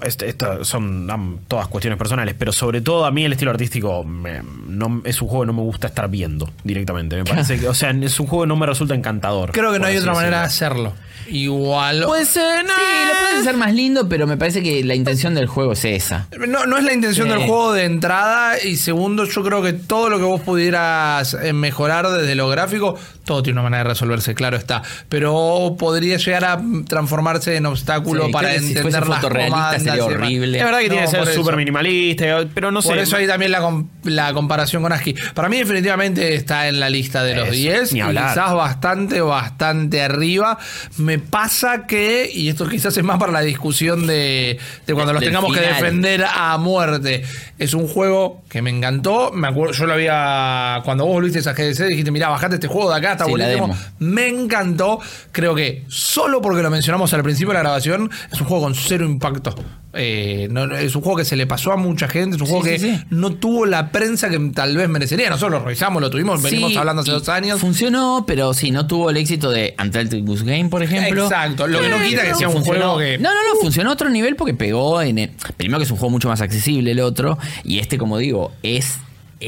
esto 0.01 0.65
son 0.65 1.09
am, 1.09 1.37
todas 1.47 1.67
cuestiones 1.69 1.97
personales, 1.97 2.35
pero 2.37 2.51
sobre 2.51 2.81
todo 2.81 3.05
a 3.05 3.11
mí 3.11 3.23
el 3.23 3.31
estilo 3.31 3.51
artístico 3.51 4.03
me- 4.03 4.41
no, 4.67 5.01
es 5.05 5.21
un 5.21 5.29
juego 5.29 5.43
que 5.43 5.47
no 5.47 5.53
me 5.53 5.61
gusta 5.61 5.87
estar 5.87 6.09
viendo 6.09 6.49
directamente. 6.65 7.15
Me 7.15 7.23
parece 7.23 7.57
que, 7.57 7.69
o 7.69 7.73
sea, 7.73 7.91
es 7.91 8.19
un 8.19 8.27
juego 8.27 8.43
que 8.43 8.47
no 8.49 8.55
me 8.57 8.65
resulta 8.65 8.95
encantador. 8.95 9.51
Creo 9.53 9.71
que 9.71 9.79
no 9.79 9.85
hay 9.85 9.95
otra 9.97 10.13
manera 10.13 10.39
de 10.39 10.45
hacerlo. 10.45 10.93
Igual. 11.27 12.03
Puede 12.05 12.25
ser, 12.25 12.63
no. 12.65 12.73
Sí, 12.73 13.07
lo 13.07 13.13
puedes 13.19 13.39
hacer 13.41 13.57
más 13.57 13.73
lindo, 13.73 14.07
pero 14.09 14.27
me 14.27 14.37
parece 14.37 14.61
que 14.63 14.83
la 14.83 14.95
intención 14.95 15.33
del 15.35 15.47
juego 15.47 15.73
es 15.73 15.85
esa. 15.85 16.27
No, 16.47 16.65
no 16.65 16.77
es 16.77 16.83
la 16.83 16.93
intención 16.93 17.27
Sí. 17.27 17.33
del 17.33 17.43
juego 17.43 17.73
de 17.73 17.85
entrada. 17.85 18.61
Y 18.63 18.75
segundo, 18.77 19.25
yo 19.25 19.43
creo 19.43 19.61
que 19.61 19.73
todo 19.73 20.09
lo 20.09 20.17
que 20.17 20.23
vos 20.23 20.41
pudieras 20.41 21.33
eh, 21.41 21.53
mejorar 21.53 22.07
desde 22.09 22.35
lo 22.35 22.49
gráfico, 22.49 22.97
todo 23.25 23.41
tiene 23.43 23.59
una 23.59 23.69
manera 23.69 23.83
de 23.83 23.89
resolverse, 23.89 24.35
claro 24.35 24.57
está. 24.57 24.81
Pero 25.09 25.75
podría 25.77 26.17
llegar 26.17 26.45
a 26.45 26.61
transformarse 26.87 27.55
en 27.55 27.65
obstáculo 27.65 28.25
Sí, 28.27 28.31
para 28.31 28.49
si 28.51 28.55
entender 28.67 28.83
fuese 28.83 28.99
las 29.09 29.19
comandas 29.49 29.83
sería 29.83 30.05
horrible. 30.05 30.57
Es 30.59 30.63
verdad 30.65 30.79
que 30.79 30.89
tiene 30.89 31.05
que 31.05 31.11
ser 31.11 31.27
súper 31.27 31.55
minimalista, 31.55 32.25
pero 32.53 32.71
no 32.71 32.81
sé. 32.81 32.89
Por 32.89 32.97
eso 32.97 33.15
ahí 33.17 33.27
también 33.27 33.51
la 33.51 33.63
la 34.03 34.33
comparación 34.33 34.83
con 34.83 34.91
ASCII. 34.91 35.15
Para 35.33 35.47
mí 35.49 35.57
definitivamente 35.57 36.35
está 36.35 36.67
en 36.67 36.79
la 36.79 36.89
lista 36.89 37.23
de 37.23 37.35
los 37.35 37.45
Eso, 37.47 37.55
10. 37.55 37.93
ni 37.93 37.99
y 37.99 38.01
hablar. 38.01 38.33
Quizás 38.33 38.53
bastante, 38.53 39.21
bastante 39.21 40.01
arriba. 40.01 40.57
Me 40.97 41.12
pasa 41.19 41.85
que, 41.87 42.29
y 42.33 42.49
esto 42.49 42.67
quizás 42.67 42.95
es 42.97 43.03
más 43.03 43.17
para 43.19 43.31
la 43.31 43.41
discusión 43.41 44.07
de, 44.07 44.57
de 44.85 44.93
cuando 44.93 45.13
los 45.13 45.23
tengamos 45.23 45.53
que 45.53 45.61
defender 45.61 46.25
a 46.25 46.57
muerte. 46.57 47.23
Es 47.57 47.73
un 47.73 47.87
juego 47.87 48.41
que 48.49 48.61
me 48.61 48.69
encantó. 48.69 49.31
Me 49.31 49.47
acuerdo, 49.47 49.73
yo 49.73 49.85
lo 49.85 49.93
había. 49.93 50.81
Cuando 50.85 51.05
vos 51.05 51.13
volviste 51.13 51.47
a 51.47 51.53
GDC, 51.53 51.87
dijiste, 51.87 52.11
mirá, 52.11 52.29
bajate 52.29 52.55
este 52.55 52.67
juego 52.67 52.91
de 52.91 52.97
acá, 52.97 53.13
está 53.13 53.25
Sí, 53.25 53.31
buenísimo. 53.31 53.75
Me 53.99 54.27
encantó. 54.27 54.99
Creo 55.31 55.55
que 55.55 55.83
solo 55.87 56.41
porque 56.41 56.61
lo 56.61 56.69
mencionamos 56.69 57.13
al 57.13 57.23
principio 57.23 57.49
de 57.49 57.55
la 57.55 57.61
grabación, 57.61 58.09
es 58.31 58.39
un 58.39 58.47
juego 58.47 58.63
con 58.63 58.75
cero 58.75 59.05
impacto. 59.05 59.55
Eh, 59.95 60.47
no- 60.49 60.65
no- 60.65 60.75
es 60.75 60.95
un 60.95 61.01
juego 61.03 61.17
que 61.17 61.25
se 61.25 61.35
le 61.35 61.45
pasó 61.45 61.71
a 61.71 61.77
mucha 61.77 62.07
gente, 62.07 62.35
es 62.35 62.41
un 62.41 62.47
Sí, 62.47 62.51
juego 62.53 62.65
que 62.65 62.79
sí. 62.79 62.99
no 63.11 63.31
tuvo 63.35 63.65
la 63.67 63.91
prensa 63.91 64.27
que 64.29 64.39
tal 64.53 64.75
vez 64.75 64.89
merecería. 64.89 65.29
Nosotros 65.29 65.59
lo 65.59 65.65
revisamos, 65.65 66.01
lo 66.01 66.09
tuvimos, 66.09 66.41
venimos 66.41 66.75
hablando 66.75 67.03
hace 67.03 67.11
dos 67.11 67.29
años. 67.29 67.59
Funcionó, 67.61 68.23
pero 68.25 68.53
sí, 68.55 68.71
no 68.71 68.87
tuvo 68.87 69.11
el 69.11 69.17
éxito 69.17 69.51
de 69.51 69.75
Untitled 69.79 70.25
Goose 70.25 70.45
Game, 70.45 70.69
por 70.69 70.81
ejemplo. 70.81 71.25
Exacto, 71.25 71.67
lo 71.67 71.79
que 71.79 71.89
no 71.89 71.99
quita 72.01 72.23
que 72.23 72.33
sea 72.35 72.47
un 72.49 72.55
funcionó- 72.55 72.93
juego 72.95 72.97
que- 72.99 73.17
No, 73.19 73.29
no, 73.33 73.53
no, 73.53 73.59
funcionó 73.61 73.91
a 73.91 73.93
otro 73.93 74.09
nivel 74.09 74.35
porque 74.35 74.53
pegó 74.55 75.01
en... 75.01 75.19
el- 75.19 75.31
primero 75.57 75.77
que 75.77 75.83
es 75.85 75.91
un 75.91 75.97
juego 75.97 76.09
mucho 76.09 76.27
más 76.27 76.41
accesible 76.41 76.91
el 76.91 76.99
otro, 76.99 77.37
y 77.63 77.77
este, 77.79 77.97
como 77.99 78.17
digo, 78.17 78.51
es... 78.63 78.97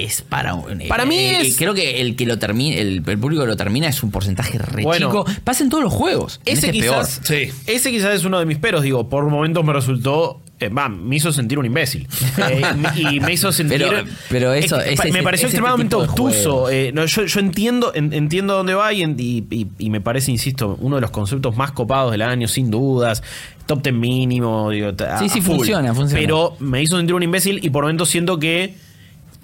Es 0.04 0.22
para 0.22 0.54
un- 0.54 0.84
Para 0.88 1.06
mí 1.06 1.16
eh, 1.18 1.42
es- 1.42 1.56
Creo 1.58 1.74
que 1.74 2.02
el 2.02 2.16
que 2.16 2.26
lo 2.26 2.38
termine, 2.40 2.80
el, 2.82 3.04
el 3.06 3.18
público 3.20 3.44
que 3.44 3.48
lo 3.48 3.56
termina 3.56 3.88
es 3.88 4.04
un 4.04 4.12
porcentaje 4.12 4.58
re 4.58 4.84
Bueno. 4.84 5.08
chico. 5.08 5.26
Pasa 5.44 5.64
en 5.64 5.70
todos 5.70 5.84
los 5.84 5.94
juegos. 5.94 6.42
Ese 6.46 6.68
este 6.68 6.78
es 6.80 6.84
peor. 6.84 6.96
quizás, 7.06 7.22
Sí. 7.24 7.50
ese 7.68 7.92
quizás 7.92 8.14
es 8.16 8.26
uno 8.26 8.40
de 8.40 8.46
mis 8.46 8.58
peros, 8.58 8.84
digo, 8.84 9.08
por 9.10 9.26
momentos 9.30 9.64
me 9.64 9.72
resultó, 9.74 10.42
eh, 10.60 10.70
me 10.70 11.16
hizo 11.16 11.32
sentir 11.34 11.60
un 11.60 11.66
imbécil. 11.66 12.08
Eh, 12.50 12.62
y 12.98 13.20
me 13.20 13.34
hizo 13.34 13.52
sentir... 13.52 13.86
Pero- 13.88 14.04
pero 14.30 14.54
eso- 14.54 14.80
es 14.80 15.00
ese- 15.00 15.12
me 15.12 15.24
pareció 15.24 15.48
extremadamente 15.48 15.96
obtuso. 15.96 16.70
eh, 16.70 16.92
no, 16.94 17.06
yo, 17.06 17.26
yo 17.26 17.40
entiendo, 17.40 17.92
en- 17.96 18.14
entiendo 18.14 18.56
dónde 18.56 18.74
va 18.74 18.92
y, 18.94 19.02
en- 19.04 19.16
y- 19.18 19.46
y- 19.50 19.68
y 19.80 19.90
me 19.90 20.02
parece, 20.02 20.32
insisto, 20.32 20.78
uno 20.82 20.96
de 20.96 21.02
los 21.02 21.12
conceptos 21.12 21.56
más 21.56 21.72
copados 21.72 22.12
del 22.12 22.22
año, 22.22 22.48
sin 22.48 22.70
dudas. 22.72 23.24
Top 23.66 23.82
ten 23.82 24.00
mínimo, 24.00 24.70
digo, 24.70 24.90
a- 25.08 25.20
Sí, 25.20 25.30
sí, 25.30 25.40
a 25.40 25.42
full. 25.42 25.56
funciona, 25.58 25.94
funciona. 25.94 26.22
Pero 26.22 26.56
me 26.60 26.82
hizo 26.84 26.98
sentir 26.98 27.16
un 27.16 27.24
imbécil 27.24 27.60
y 27.64 27.70
por 27.72 27.84
momentos 27.84 28.10
siento 28.10 28.38
que 28.38 28.76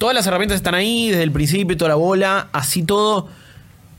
todas 0.01 0.15
las 0.15 0.25
herramientas 0.25 0.55
están 0.55 0.73
ahí 0.73 1.11
desde 1.11 1.21
el 1.21 1.31
principio, 1.31 1.77
toda 1.77 1.89
la 1.89 1.95
bola, 1.95 2.49
así 2.53 2.81
todo. 2.81 3.27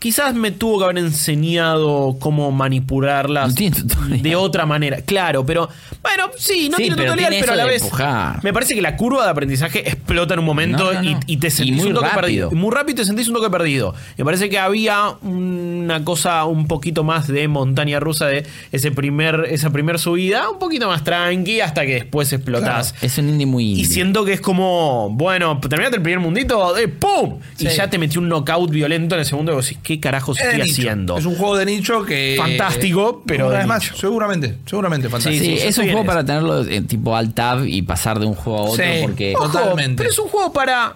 Quizás 0.03 0.35
me 0.35 0.51
tuvo 0.51 0.79
que 0.79 0.85
haber 0.87 0.99
enseñado 0.99 2.17
cómo 2.19 2.51
manipularlas 2.51 3.55
No 3.55 4.17
de 4.19 4.35
otra 4.35 4.67
manera. 4.67 5.01
Claro, 5.03 5.47
pero 5.47 5.69
bueno, 6.03 6.25
sí, 6.37 6.69
no 6.69 6.77
Sí, 6.77 6.83
tiene 6.85 6.97
pero 6.97 7.11
tutorial, 7.13 7.31
tiene 7.31 7.41
pero 7.45 7.53
a 7.53 7.57
la 7.57 7.65
vez 7.67 7.83
empujar. 7.83 8.43
me 8.43 8.53
parece 8.53 8.75
que 8.75 8.83
la 8.83 8.97
curva 8.97 9.25
de 9.25 9.31
aprendizaje 9.31 9.89
explota 9.89 10.35
en 10.35 10.41
un 10.41 10.47
momento 10.47 10.93
No, 10.93 10.93
no, 10.95 11.03
no. 11.03 11.09
Y, 11.11 11.17
y 11.35 11.37
te 11.37 11.47
Y 11.47 11.51
sentís 11.51 11.77
muy 11.77 11.87
un 11.87 11.95
toque 11.95 12.07
rápido. 12.07 12.21
perdido. 12.21 12.51
Muy 12.51 12.75
rápido 12.75 12.97
te 12.97 13.05
sentís 13.05 13.29
un 13.29 13.35
toque 13.35 13.49
perdido. 13.51 13.95
Me 14.17 14.25
parece 14.25 14.51
que 14.51 14.59
había 14.59 15.11
una 15.23 16.03
cosa 16.05 16.45
un 16.47 16.67
poquito 16.67 17.05
más 17.05 17.29
de 17.29 17.47
montaña 17.47 18.01
rusa 18.01 18.27
de 18.27 18.45
ese 18.73 18.91
primer, 18.91 19.47
esa 19.51 19.71
primer 19.71 19.99
subida, 20.01 20.51
un 20.51 20.59
poquito 20.59 20.89
más 20.89 21.05
tranqui 21.05 21.61
hasta 21.61 21.87
que 21.87 21.95
después 21.95 22.33
explotás. 22.33 22.95
Es 23.03 23.19
un 23.19 23.29
indie 23.29 23.47
muy... 23.47 23.73
Y 23.73 23.85
siento 23.85 24.25
que 24.25 24.33
es 24.33 24.41
como, 24.41 25.11
bueno, 25.11 25.61
terminaste 25.61 25.97
el 25.97 26.03
primer 26.03 26.19
mundito, 26.21 26.77
eh, 26.77 26.89
¡pum! 26.89 27.39
Y 27.59 27.69
ya 27.69 27.89
te 27.89 27.99
metió 27.99 28.21
un 28.21 28.29
knockout 28.29 28.71
violento 28.71 29.15
en 29.15 29.21
el 29.21 29.27
segundo 29.27 29.53
y 29.53 29.55
vos 29.55 29.67
decís, 29.67 29.79
¿qué 29.83 29.92
carajos 30.01 30.39
Es 30.39 30.45
estoy 30.47 30.61
nicho. 30.63 30.73
haciendo? 30.81 31.19
Es 31.19 31.27
un 31.27 31.35
juego 31.37 31.57
de 31.57 31.67
nicho 31.67 32.05
que. 32.05 32.35
Fantástico, 32.39 33.23
pero 33.27 33.47
Una 33.47 33.53
de 33.55 33.59
vez 33.61 33.67
más, 33.69 33.83
nicho. 33.83 33.97
seguramente, 33.97 34.59
seguramente 34.67 35.09
fantástico. 35.09 35.45
Sí, 35.45 35.59
sí, 35.59 35.67
es 35.67 35.79
un 35.79 35.85
juego 35.85 36.01
eso. 36.01 36.07
para 36.07 36.25
tenerlo 36.25 36.67
en 36.67 36.87
tipo 36.87 37.17
alt 37.17 37.35
tab 37.35 37.65
y 37.67 37.83
pasar 37.83 38.19
de 38.19 38.27
un 38.27 38.35
juego 38.35 38.59
a 38.59 38.63
otro 38.63 38.85
Sí. 38.85 38.91
porque 39.03 39.35
Ojo, 39.37 39.47
Totalmente. 39.49 39.97
Pero 39.99 40.11
es 40.11 40.19
un 40.19 40.29
juego 40.29 40.53
para 40.53 40.95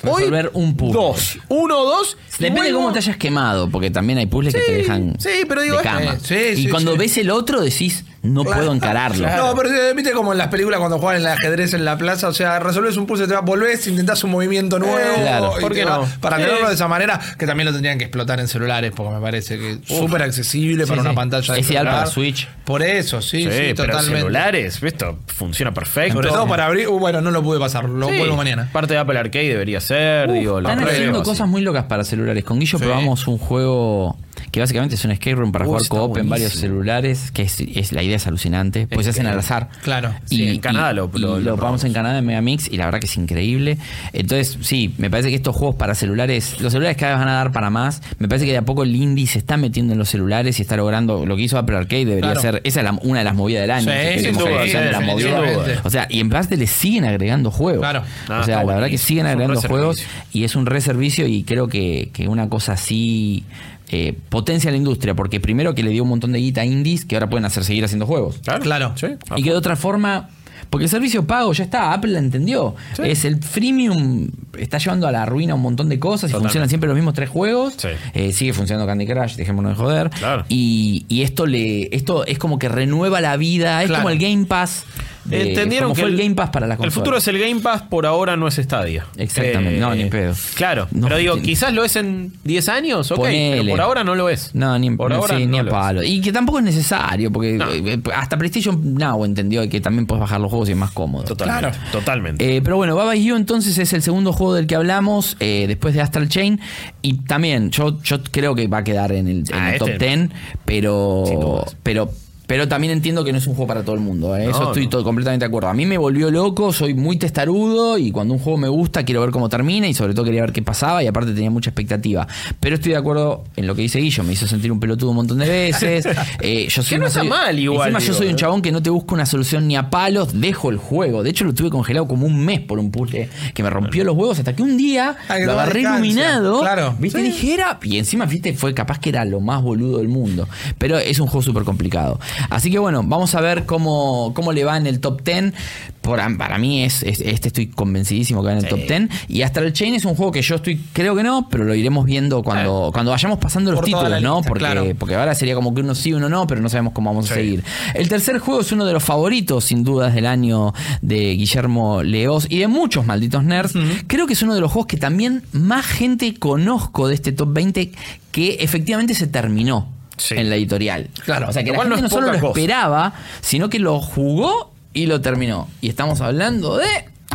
Resolver 0.00 0.50
un 0.54 0.76
puzzle. 0.76 0.94
Dos. 0.94 1.38
Uno, 1.48 1.84
dos. 1.84 2.16
depende 2.38 2.68
de 2.68 2.72
cómo 2.72 2.92
te 2.92 2.98
hayas 3.00 3.16
quemado, 3.16 3.68
porque 3.68 3.90
también 3.90 4.18
hay 4.20 4.26
puzzles 4.26 4.54
que 4.54 4.60
te 4.60 4.72
dejan 4.74 5.16
sí, 5.18 5.30
pero 5.48 5.60
digo, 5.62 5.74
de 5.74 5.80
es- 5.82 5.88
cama. 5.88 6.12
eh, 6.14 6.18
sí, 6.22 6.34
y 6.60 6.64
sí, 6.64 6.68
cuando 6.68 6.92
sí. 6.92 6.98
ves 6.98 7.16
el 7.18 7.30
otro 7.30 7.60
decís, 7.60 8.04
no 8.28 8.44
puedo 8.44 8.72
encararlo. 8.72 9.26
No, 9.28 9.54
pero 9.56 9.70
eh, 9.74 9.92
viste 9.94 10.12
como 10.12 10.32
en 10.32 10.38
las 10.38 10.48
películas 10.48 10.78
cuando 10.78 10.98
juegan 10.98 11.20
el 11.22 11.26
ajedrez 11.28 11.74
en 11.74 11.84
la 11.84 11.96
plaza, 11.98 12.28
o 12.28 12.32
sea, 12.34 12.58
resolves 12.58 12.96
un 12.96 13.06
puzzle, 13.06 13.26
te 13.26 13.34
vas, 13.34 13.44
volvés, 13.44 13.86
intentás 13.86 14.22
un 14.24 14.30
movimiento 14.30 14.78
nuevo. 14.78 15.14
claro. 15.16 15.54
y 15.58 15.60
¿Por 15.60 15.72
qué 15.74 15.84
no? 15.84 16.06
Para 16.20 16.36
Sí. 16.36 16.42
tenerlo 16.44 16.68
de 16.68 16.74
esa 16.74 16.88
manera, 16.88 17.20
que 17.38 17.46
también 17.46 17.66
lo 17.66 17.72
tendrían 17.72 17.98
que 17.98 18.04
explotar 18.04 18.40
en 18.40 18.48
celulares, 18.48 18.92
porque 18.94 19.14
me 19.14 19.20
parece 19.20 19.58
que 19.58 19.78
súper 19.86 20.22
accesible 20.22 20.86
para 20.86 21.00
Sí, 21.02 21.06
una 21.06 21.14
pantalla 21.14 21.54
de 21.54 21.60
Es 21.60 21.70
ideal 21.70 21.86
para 21.86 22.06
Switch. 22.06 22.48
Por 22.64 22.82
eso, 22.82 23.20
sí, 23.22 23.44
sí, 23.44 23.50
Sí, 23.50 23.58
pero 23.76 23.92
totalmente. 23.92 24.18
celulares, 24.20 24.82
esto 24.82 25.18
funciona 25.26 25.72
perfecto. 25.72 26.14
Sobre 26.14 26.28
todo 26.28 26.46
para 26.46 26.66
abrir, 26.66 26.88
uh, 26.88 26.98
bueno, 26.98 27.20
no 27.20 27.30
lo 27.30 27.42
pude 27.42 27.58
pasar, 27.58 27.84
lo 27.88 28.08
Sí, 28.08 28.18
vuelvo 28.18 28.36
mañana. 28.36 28.68
Parte 28.72 28.94
de 28.94 29.00
Apple 29.00 29.18
Arcade 29.18 29.48
debería 29.48 29.80
ser, 29.80 30.30
digo, 30.32 30.60
lo 30.60 30.68
Están 30.68 30.86
haciendo 30.86 31.22
cosas 31.22 31.48
muy 31.48 31.62
locas 31.62 31.84
para 31.84 32.04
celulares. 32.04 32.44
Con 32.44 32.58
Guillo 32.58 32.78
Sí. 32.78 32.84
probamos 32.84 33.26
un 33.26 33.38
juego 33.38 34.16
que 34.58 34.62
básicamente 34.62 34.96
es 34.96 35.04
un 35.04 35.12
escape 35.12 35.36
room 35.36 35.52
para 35.52 35.64
jugar 35.64 35.86
co-op 35.88 36.16
en 36.18 36.28
varios 36.28 36.52
celulares, 36.52 37.30
que 37.30 37.42
es, 37.42 37.60
es- 37.60 37.92
la 37.92 38.02
idea 38.02 38.16
es 38.16 38.26
alucinante. 38.26 38.86
Pues 38.86 39.04
se 39.06 39.10
hacen 39.10 39.26
al 39.26 39.38
azar. 39.38 39.68
Claro. 39.82 40.12
Sí, 40.26 40.48
en 40.48 40.60
Canadá 40.60 40.92
lo- 40.92 41.10
y 41.14 41.18
lo- 41.18 41.38
lo, 41.38 41.40
lo 41.40 41.56
probamos 41.56 41.84
en 41.84 41.92
Canadá 41.92 42.18
en 42.18 42.26
Megamix 42.26 42.68
y 42.70 42.76
la 42.76 42.84
verdad 42.86 43.00
que 43.00 43.06
es 43.06 43.16
increíble. 43.16 43.78
Entonces, 44.12 44.58
sí, 44.62 44.94
me 44.98 45.10
parece 45.10 45.28
que 45.30 45.36
estos 45.36 45.54
juegos 45.54 45.76
para 45.76 45.94
celulares, 45.94 46.60
los 46.60 46.72
celulares 46.72 46.96
cada 46.96 47.12
vez 47.12 47.20
van 47.20 47.28
a 47.28 47.34
dar 47.34 47.52
para 47.52 47.70
más. 47.70 48.02
Me 48.18 48.28
parece 48.28 48.46
que 48.46 48.52
de 48.52 48.58
a 48.58 48.62
poco 48.62 48.82
el 48.82 48.94
indie 48.94 49.26
se 49.26 49.38
está 49.38 49.56
metiendo 49.56 49.92
en 49.92 49.98
los 49.98 50.08
celulares 50.08 50.58
y 50.58 50.62
está 50.62 50.76
logrando 50.76 51.24
lo 51.24 51.36
que 51.36 51.42
hizo 51.42 51.58
Apple 51.58 51.76
Arcade 51.76 52.04
debería 52.04 52.32
Claro. 52.32 52.40
ser, 52.40 52.60
esa 52.64 52.80
es 52.80 52.84
la- 52.84 52.98
una 53.02 53.20
de 53.20 53.24
las 53.24 53.34
movidas 53.34 53.62
del 53.62 53.70
año. 53.70 53.90
Sí, 54.18 54.30
duda, 54.30 55.40
de. 55.42 55.78
O 55.84 55.90
sea, 55.90 56.06
y 56.10 56.20
en 56.20 56.28
parte 56.30 56.56
le 56.56 56.66
siguen 56.66 57.04
agregando 57.04 57.50
juegos. 57.50 57.80
Claro. 57.80 58.02
Ah, 58.28 58.40
o 58.40 58.44
sea, 58.44 58.54
está 58.56 58.64
la 58.64 58.74
verdad 58.74 58.88
que 58.88 58.98
siguen 58.98 59.26
agregando 59.26 59.60
re 59.60 59.68
juegos 59.68 60.02
y 60.32 60.44
es 60.44 60.56
un 60.56 60.66
reservicio 60.66 61.26
y 61.26 61.42
creo 61.44 61.68
que, 61.68 62.10
que 62.12 62.28
una 62.28 62.48
cosa 62.48 62.72
así 62.72 63.44
eh, 63.90 64.14
potencia 64.28 64.70
la 64.70 64.76
industria 64.76 65.14
porque 65.14 65.40
primero 65.40 65.74
que 65.74 65.82
le 65.82 65.90
dio 65.90 66.02
un 66.02 66.08
montón 66.10 66.32
de 66.32 66.38
guita 66.40 66.60
a 66.62 66.64
indies 66.64 67.04
que 67.04 67.16
ahora 67.16 67.28
pueden 67.30 67.44
hacer 67.44 67.64
seguir 67.64 67.84
haciendo 67.84 68.06
juegos 68.06 68.38
Claro. 68.44 68.62
Claro. 68.62 68.92
Sí. 68.96 69.06
y 69.36 69.42
que 69.42 69.50
de 69.50 69.56
otra 69.56 69.76
forma 69.76 70.28
porque 70.70 70.84
el 70.84 70.90
servicio 70.90 71.26
pago 71.26 71.50
ya 71.54 71.64
está, 71.64 71.94
Apple 71.94 72.10
la 72.12 72.18
entendió. 72.18 72.74
Sí. 72.94 73.02
Es 73.06 73.24
el 73.24 73.42
freemium, 73.42 74.28
está 74.58 74.76
llevando 74.76 75.06
a 75.06 75.12
la 75.12 75.24
ruina 75.24 75.54
un 75.54 75.62
montón 75.62 75.88
de 75.88 75.98
cosas 75.98 76.24
y 76.28 76.32
Totalmente. 76.32 76.48
funcionan 76.48 76.68
siempre 76.68 76.88
los 76.88 76.94
mismos 76.96 77.14
tres 77.14 77.30
juegos. 77.30 77.74
Sí. 77.78 77.88
Eh, 78.12 78.32
sigue 78.34 78.52
funcionando 78.52 78.86
Candy 78.86 79.06
Crush, 79.06 79.36
dejémonos 79.36 79.72
de 79.72 79.82
joder. 79.82 80.10
Claro. 80.10 80.44
Y, 80.50 81.06
y 81.08 81.22
esto 81.22 81.46
le 81.46 81.94
esto 81.96 82.26
es 82.26 82.38
como 82.38 82.58
que 82.58 82.68
renueva 82.68 83.22
la 83.22 83.36
vida, 83.38 83.80
es 83.82 83.86
Claro. 83.88 84.02
como 84.02 84.10
el 84.12 84.18
Game 84.18 84.44
Pass. 84.44 84.84
De- 85.28 85.48
Entendieron 85.50 85.88
como 85.90 85.94
que 85.96 86.00
fue 86.02 86.10
el, 86.10 86.16
Game 86.16 86.34
Pass 86.34 86.50
para 86.50 86.66
la 86.66 86.74
El 86.74 86.78
consola. 86.78 86.94
futuro 86.94 87.16
es 87.18 87.28
el 87.28 87.38
Game 87.38 87.60
Pass, 87.60 87.82
por 87.82 88.06
ahora 88.06 88.36
no 88.36 88.48
es 88.48 88.54
Stadia. 88.56 89.06
Exactamente, 89.16 89.78
no, 89.80 89.94
ni 89.94 90.02
en 90.02 90.10
pedo. 90.10 90.34
Claro, 90.54 90.88
No, 90.90 91.06
pero 91.08 91.18
digo, 91.18 91.36
quizás 91.42 91.72
lo 91.72 91.84
es 91.84 91.96
en 91.96 92.32
10 92.44 92.68
años, 92.68 93.10
ok, 93.10 93.18
Ponele. 93.18 93.60
pero 93.62 93.70
por 93.70 93.80
ahora 93.80 94.04
no 94.04 94.14
lo 94.14 94.28
es. 94.28 94.54
No, 94.54 94.78
ni, 94.78 94.90
por 94.90 95.10
no, 95.10 95.16
ahora 95.16 95.36
sí, 95.36 95.44
no 95.46 95.50
ni 95.52 95.58
a 95.58 95.62
es. 95.62 95.68
palo. 95.68 96.02
Y 96.02 96.20
que 96.20 96.32
tampoco 96.32 96.58
es 96.58 96.64
necesario, 96.64 97.30
porque 97.30 97.52
No. 97.54 97.70
eh, 97.72 98.00
hasta 98.14 98.36
PlayStation 98.38 98.94
Now 98.94 99.24
entendió 99.24 99.68
que 99.68 99.80
también 99.80 100.06
puedes 100.06 100.20
bajar 100.20 100.40
los 100.40 100.50
juegos 100.50 100.68
y 100.68 100.72
es 100.72 100.78
más 100.78 100.90
cómodo. 100.92 101.24
Totalmente, 101.24 101.70
Claro. 101.78 101.90
totalmente. 101.92 102.56
Eh, 102.56 102.62
pero 102.62 102.76
bueno, 102.76 102.96
Baba 102.96 103.14
You 103.14 103.36
entonces 103.36 103.76
es 103.78 103.92
el 103.92 104.02
segundo 104.02 104.32
juego 104.32 104.54
del 104.54 104.66
que 104.66 104.74
hablamos 104.76 105.36
eh, 105.40 105.64
después 105.68 105.94
de 105.94 106.00
Astral 106.00 106.28
Chain. 106.28 106.60
Y 107.02 107.18
también, 107.22 107.70
yo, 107.70 108.02
yo 108.02 108.22
creo 108.30 108.54
que 108.54 108.66
va 108.68 108.78
a 108.78 108.84
quedar 108.84 109.12
en 109.12 109.28
el, 109.28 109.38
en 109.38 109.44
Ah, 109.52 109.68
el 109.68 109.74
este- 109.74 109.90
top 109.92 109.98
10, 110.00 110.12
Sin 110.18 110.30
pero, 110.64 111.64
pero, 111.82 112.10
pero 112.48 112.66
también 112.66 112.92
entiendo 112.92 113.22
que 113.22 113.30
no 113.30 113.38
es 113.38 113.46
un 113.46 113.54
juego 113.54 113.68
para 113.68 113.84
todo 113.84 113.94
el 113.94 114.00
mundo. 114.00 114.34
¿eh? 114.36 114.46
No, 114.46 114.50
Eso 114.50 114.62
estoy 114.64 114.84
no. 114.84 114.90
todo- 114.90 115.04
completamente 115.04 115.44
de 115.44 115.48
acuerdo. 115.48 115.68
A 115.68 115.74
mí 115.74 115.86
me 115.86 115.96
volvió 115.98 116.30
loco, 116.32 116.72
soy 116.72 116.94
muy 116.94 117.16
testarudo 117.18 117.96
y 117.98 118.10
cuando 118.10 118.34
un 118.34 118.40
juego 118.40 118.58
me 118.58 118.68
gusta 118.68 119.04
quiero 119.04 119.20
ver 119.20 119.30
cómo 119.30 119.48
termina 119.48 119.86
y 119.86 119.94
sobre 119.94 120.14
todo 120.14 120.24
quería 120.24 120.40
ver 120.40 120.52
qué 120.52 120.62
pasaba 120.62 121.04
y 121.04 121.06
aparte 121.06 121.32
tenía 121.32 121.50
mucha 121.50 121.70
expectativa. 121.70 122.26
Pero 122.58 122.74
estoy 122.76 122.92
de 122.92 122.98
acuerdo 122.98 123.44
en 123.54 123.66
lo 123.66 123.74
que 123.76 123.82
dice 123.82 124.00
Guillo, 124.00 124.24
me 124.24 124.32
hizo 124.32 124.46
sentir 124.48 124.72
un 124.72 124.80
pelotudo 124.80 125.10
un 125.10 125.16
montón 125.16 125.38
de 125.38 125.48
veces. 125.48 126.06
Eh, 126.40 126.68
yo 126.68 126.82
soy 126.82 126.96
Que 126.96 126.98
no 126.98 127.06
está 127.06 127.20
soy- 127.20 127.28
mal 127.28 127.58
igual, 127.58 127.90
Encima 127.94 127.98
yo 128.00 128.14
soy 128.14 128.26
un 128.28 128.32
¿eh? 128.32 128.36
chabón 128.36 128.62
que 128.62 128.72
no 128.72 128.82
te 128.82 128.90
busca 128.90 129.14
una 129.14 129.26
solución 129.26 129.66
ni 129.68 129.76
a 129.76 129.90
palos, 129.90 130.40
dejo 130.40 130.70
el 130.70 130.78
juego. 130.78 131.22
De 131.22 131.30
hecho 131.30 131.44
lo 131.44 131.52
tuve 131.52 131.68
congelado 131.70 132.06
como 132.08 132.26
un 132.26 132.44
mes 132.44 132.60
por 132.60 132.78
un 132.78 132.90
puzzle 132.90 133.28
que 133.54 133.62
me 133.62 133.68
rompió 133.70 134.04
los 134.04 134.16
huevos 134.16 134.38
hasta 134.38 134.54
que 134.56 134.62
un 134.62 134.76
día 134.76 135.16
que 135.28 135.44
lo 135.44 135.52
agarré 135.52 135.80
iluminado. 135.82 136.60
Claro. 136.60 136.94
¿Viste? 136.98 137.18
Sí. 137.20 137.24
Dije, 137.26 137.54
era- 137.54 137.78
Y 137.82 137.98
encima, 137.98 138.24
viste, 138.26 138.54
fue 138.54 138.72
capaz 138.72 138.98
que 138.98 139.10
era 139.10 139.24
lo 139.24 139.40
más 139.40 139.62
boludo 139.62 139.98
del 139.98 140.08
mundo. 140.08 140.48
Pero 140.78 140.98
es 140.98 141.18
un 141.20 141.26
juego 141.26 141.42
súper 141.42 141.64
complicado. 141.64 142.18
Así 142.50 142.70
que 142.70 142.78
bueno, 142.78 143.02
vamos 143.04 143.34
a 143.34 143.40
ver 143.40 143.64
cómo, 143.66 144.32
cómo 144.34 144.52
le 144.52 144.64
va 144.64 144.76
en 144.76 144.86
el 144.86 145.00
top 145.00 145.22
10. 145.22 145.52
Por, 146.00 146.18
para 146.38 146.56
mí 146.58 146.84
es, 146.84 147.02
es- 147.02 147.20
este 147.20 147.48
estoy 147.48 147.66
convencidísimo 147.66 148.40
que 148.40 148.46
va 148.46 148.52
en 148.52 148.58
el 148.58 148.68
top 148.68 148.80
10. 148.86 149.08
Y 149.28 149.42
hasta 149.42 149.60
el 149.60 149.72
Chain 149.72 149.94
es 149.94 150.04
un 150.04 150.14
juego 150.14 150.32
que 150.32 150.40
yo 150.42 150.54
estoy, 150.56 150.80
creo 150.92 151.14
que 151.14 151.22
no, 151.22 151.48
pero 151.50 151.64
lo 151.64 151.74
iremos 151.74 152.06
viendo 152.06 152.42
cuando, 152.42 152.90
cuando 152.92 153.10
vayamos 153.10 153.38
pasando 153.38 153.70
los 153.70 153.80
Por 153.80 153.84
títulos, 153.86 154.22
¿no? 154.22 154.36
lista, 154.36 154.48
Porque, 154.48 154.58
claro. 154.64 154.84
porque 154.98 155.14
ahora 155.16 155.34
sería 155.34 155.54
como 155.54 155.74
que 155.74 155.80
uno 155.82 155.94
sí, 155.94 156.12
uno 156.12 156.28
no, 156.28 156.46
pero 156.46 156.60
no 156.62 156.68
sabemos 156.68 156.92
cómo 156.94 157.10
vamos 157.10 157.30
a 157.30 157.34
seguir. 157.34 157.62
El 157.94 158.08
tercer 158.08 158.38
juego 158.38 158.60
es 158.62 158.72
uno 158.72 158.86
de 158.86 158.92
los 158.94 159.02
favoritos, 159.04 159.64
sin 159.64 159.84
dudas, 159.84 160.14
del 160.14 160.26
año 160.26 160.72
de 161.02 161.34
Guillermo 161.34 162.02
Leos 162.02 162.46
y 162.48 162.58
de 162.58 162.68
muchos 162.68 163.04
malditos 163.04 163.44
nerds. 163.44 163.74
Creo 164.06 164.26
que 164.26 164.32
es 164.32 164.42
uno 164.42 164.54
de 164.54 164.60
los 164.60 164.72
juegos 164.72 164.86
que 164.86 164.96
también 164.96 165.42
más 165.52 165.84
gente 165.84 166.34
conozco 166.38 167.08
de 167.08 167.14
este 167.14 167.32
top 167.32 167.52
20 167.52 167.92
que 168.32 168.54
efectivamente 168.60 169.14
se 169.14 169.26
terminó 169.26 169.88
Sí. 170.18 170.34
en 170.36 170.50
la 170.50 170.56
editorial. 170.56 171.08
Claro. 171.24 171.48
O 171.48 171.52
sea, 171.52 171.64
que 171.64 171.72
la 171.72 171.84
no 171.84 172.08
solo 172.08 172.32
lo 172.32 172.38
cosa. 172.40 172.48
esperaba, 172.60 173.12
sino 173.40 173.68
que 173.70 173.78
lo 173.78 173.98
jugó 174.00 174.72
y 174.92 175.06
lo 175.06 175.20
terminó. 175.20 175.68
Y 175.80 175.88
estamos 175.88 176.20
hablando 176.20 176.76
de 176.76 176.86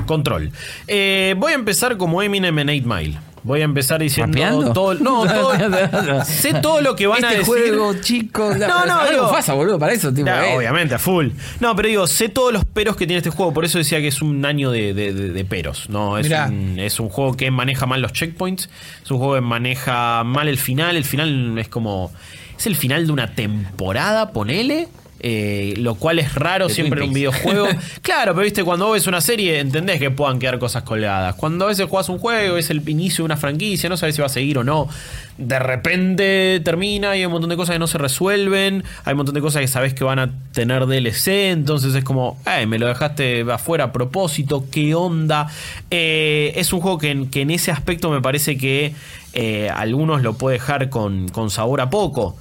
Control. 0.06 0.52
Eh, 0.88 1.36
voy 1.38 1.52
a 1.54 1.56
empezar 1.56 1.98
como 1.98 2.22
Eminem 2.22 2.58
en 2.60 2.70
8 2.70 2.84
Mile. 2.88 3.18
Voy 3.46 3.60
a 3.60 3.66
empezar 3.66 4.00
diciendo 4.00 4.38
¿Rapeando? 4.38 4.72
todo, 4.72 4.94
no, 4.96 5.26
todo- 5.26 5.52
sé 6.26 6.54
todo 6.62 6.80
lo 6.80 6.96
que 6.96 7.08
van 7.08 7.26
a 7.26 7.28
este 7.34 7.40
decir. 7.40 7.46
juego, 7.76 7.94
chicos. 8.00 8.58
No, 8.58 8.86
no, 8.86 9.06
digo- 9.10 9.30
pasa, 9.30 9.54
boludo, 9.54 9.78
para 9.78 9.92
eso, 9.92 10.14
tipo. 10.14 10.30
Eh. 10.30 10.56
obviamente, 10.56 10.96
a 10.96 11.00
full. 11.00 11.28
No, 11.60 11.76
pero 11.76 11.90
digo, 11.90 12.08
sé 12.08 12.30
todos 12.30 12.54
los 12.54 12.64
peros 12.64 12.96
que 12.96 13.06
tiene 13.06 13.18
este 13.18 13.32
juego, 13.32 13.54
por 13.54 13.66
eso 13.66 13.78
decía 13.78 14.00
que 14.00 14.08
es 14.08 14.22
un 14.22 14.46
año 14.46 14.72
de, 14.72 14.94
de- 14.94 15.14
de- 15.14 15.30
de 15.32 15.46
peros. 15.46 15.90
No, 15.90 16.18
es 16.18 16.30
un, 16.30 16.80
es 16.80 17.02
un 17.02 17.10
juego 17.10 17.36
que 17.36 17.52
maneja 17.52 17.86
mal 17.86 18.02
los 18.02 18.14
checkpoints, 18.14 18.70
es 19.04 19.12
un 19.12 19.18
juego 19.18 19.36
que 19.36 19.42
maneja 19.42 20.24
mal 20.24 20.48
el 20.48 20.58
final. 20.58 20.96
El 20.96 21.04
final 21.06 21.58
es 21.60 21.68
como. 21.68 22.14
Es 22.58 22.68
el 22.68 22.76
final 22.76 23.06
de 23.08 23.14
una 23.14 23.36
temporada, 23.36 24.32
ponele. 24.32 24.88
Eh, 25.26 25.74
lo 25.78 25.96
cual 25.96 26.20
es 26.20 26.36
raro 26.36 26.68
De 26.68 26.74
siempre 26.74 27.02
en 27.02 27.08
un 27.08 27.14
videojuego. 27.14 27.68
claro, 28.02 28.34
pero 28.34 28.44
viste, 28.44 28.64
cuando 28.66 28.92
ves 28.92 29.08
una 29.08 29.22
serie, 29.22 29.60
entendés 29.60 29.98
que 30.00 30.12
puedan 30.12 30.38
quedar 30.38 30.60
cosas 30.60 30.84
colgadas. 30.84 31.36
Cuando 31.36 31.64
a 31.66 31.70
veces 31.70 31.88
jugás 31.88 32.10
un 32.10 32.20
juego, 32.20 32.58
es 32.58 32.70
el 32.70 32.88
inicio 32.90 33.24
de 33.24 33.28
una 33.28 33.38
franquicia, 33.38 33.88
no 33.90 33.96
sabes 33.96 34.16
si 34.16 34.22
va 34.22 34.26
a 34.28 34.30
seguir 34.30 34.58
o 34.58 34.64
no. 34.66 34.90
De 35.38 35.58
repente 35.60 36.60
termina 36.64 37.16
y 37.16 37.20
hay 37.20 37.26
un 37.26 37.32
montón 37.32 37.50
de 37.50 37.56
cosas 37.56 37.74
que 37.76 37.80
no 37.80 37.88
se 37.88 37.98
resuelven. 37.98 38.84
Hay 39.06 39.14
un 39.14 39.18
montón 39.18 39.34
de 39.34 39.42
cosas 39.42 39.62
que 39.62 39.68
sabes 39.68 39.94
que 39.94 40.04
van 40.04 40.20
a 40.20 40.30
tener 40.52 40.86
DLC. 40.86 41.52
Entonces 41.52 41.96
es 41.96 42.04
como, 42.04 42.38
"Ay, 42.46 42.68
me 42.68 42.78
lo 42.78 42.88
dejaste 42.88 43.46
afuera 43.50 43.86
a 43.86 43.92
propósito. 43.94 44.66
¿Qué 44.70 44.94
onda? 44.94 45.48
Eh, 45.90 46.54
es 46.58 46.74
un 46.74 46.82
juego 46.82 46.98
que, 46.98 47.12
en- 47.12 47.30
que 47.30 47.42
en 47.42 47.50
ese 47.52 47.72
aspecto 47.72 48.12
me 48.12 48.22
parece 48.22 48.58
que 48.58 48.94
eh, 49.34 49.70
algunos 49.74 50.22
lo 50.22 50.34
puede 50.34 50.58
dejar 50.58 50.90
con, 50.90 51.30
con 51.30 51.50
sabor 51.50 51.82
a 51.82 51.90
poco. 51.90 52.38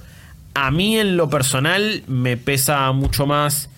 A 0.53 0.71
mí 0.71 0.97
en 0.99 1.17
lo 1.17 1.29
personal 1.29 2.03
me 2.07 2.37
pesa 2.37 2.91
mucho 2.91 3.25
más 3.25 3.69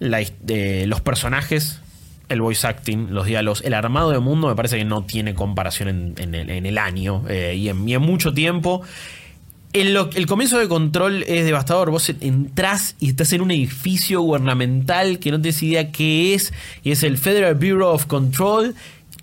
eh, 0.00 0.84
los 0.86 1.00
personajes, 1.00 1.80
el 2.28 2.40
voice 2.40 2.66
acting, 2.66 3.08
los 3.10 3.26
diálogos, 3.26 3.62
el 3.62 3.74
armado 3.74 4.10
de 4.10 4.18
mundo 4.18 4.48
me 4.48 4.54
parece 4.54 4.78
que 4.78 4.84
no 4.84 5.04
tiene 5.04 5.34
comparación 5.34 6.14
en, 6.18 6.34
el, 6.34 6.78
año 6.78 7.24
eh, 7.28 7.54
y, 7.56 7.68
en, 7.68 8.02
mucho 8.02 8.32
tiempo. 8.32 8.82
Lo- 9.74 10.08
el 10.14 10.26
comienzo 10.26 10.58
de 10.58 10.68
Control 10.68 11.22
es 11.24 11.44
devastador. 11.44 11.90
Vos 11.90 12.08
entrás 12.08 12.96
y 12.98 13.10
estás 13.10 13.32
en 13.34 13.42
un 13.42 13.50
edificio 13.50 14.22
gubernamental 14.22 15.18
que 15.18 15.30
no 15.30 15.40
tienes 15.40 15.62
idea 15.62 15.92
qué 15.92 16.32
es. 16.34 16.52
Y 16.82 16.92
es 16.92 17.02
el 17.02 17.18
Federal 17.18 17.54
Bureau 17.56 17.90
of 17.90 18.06
Control. 18.06 18.74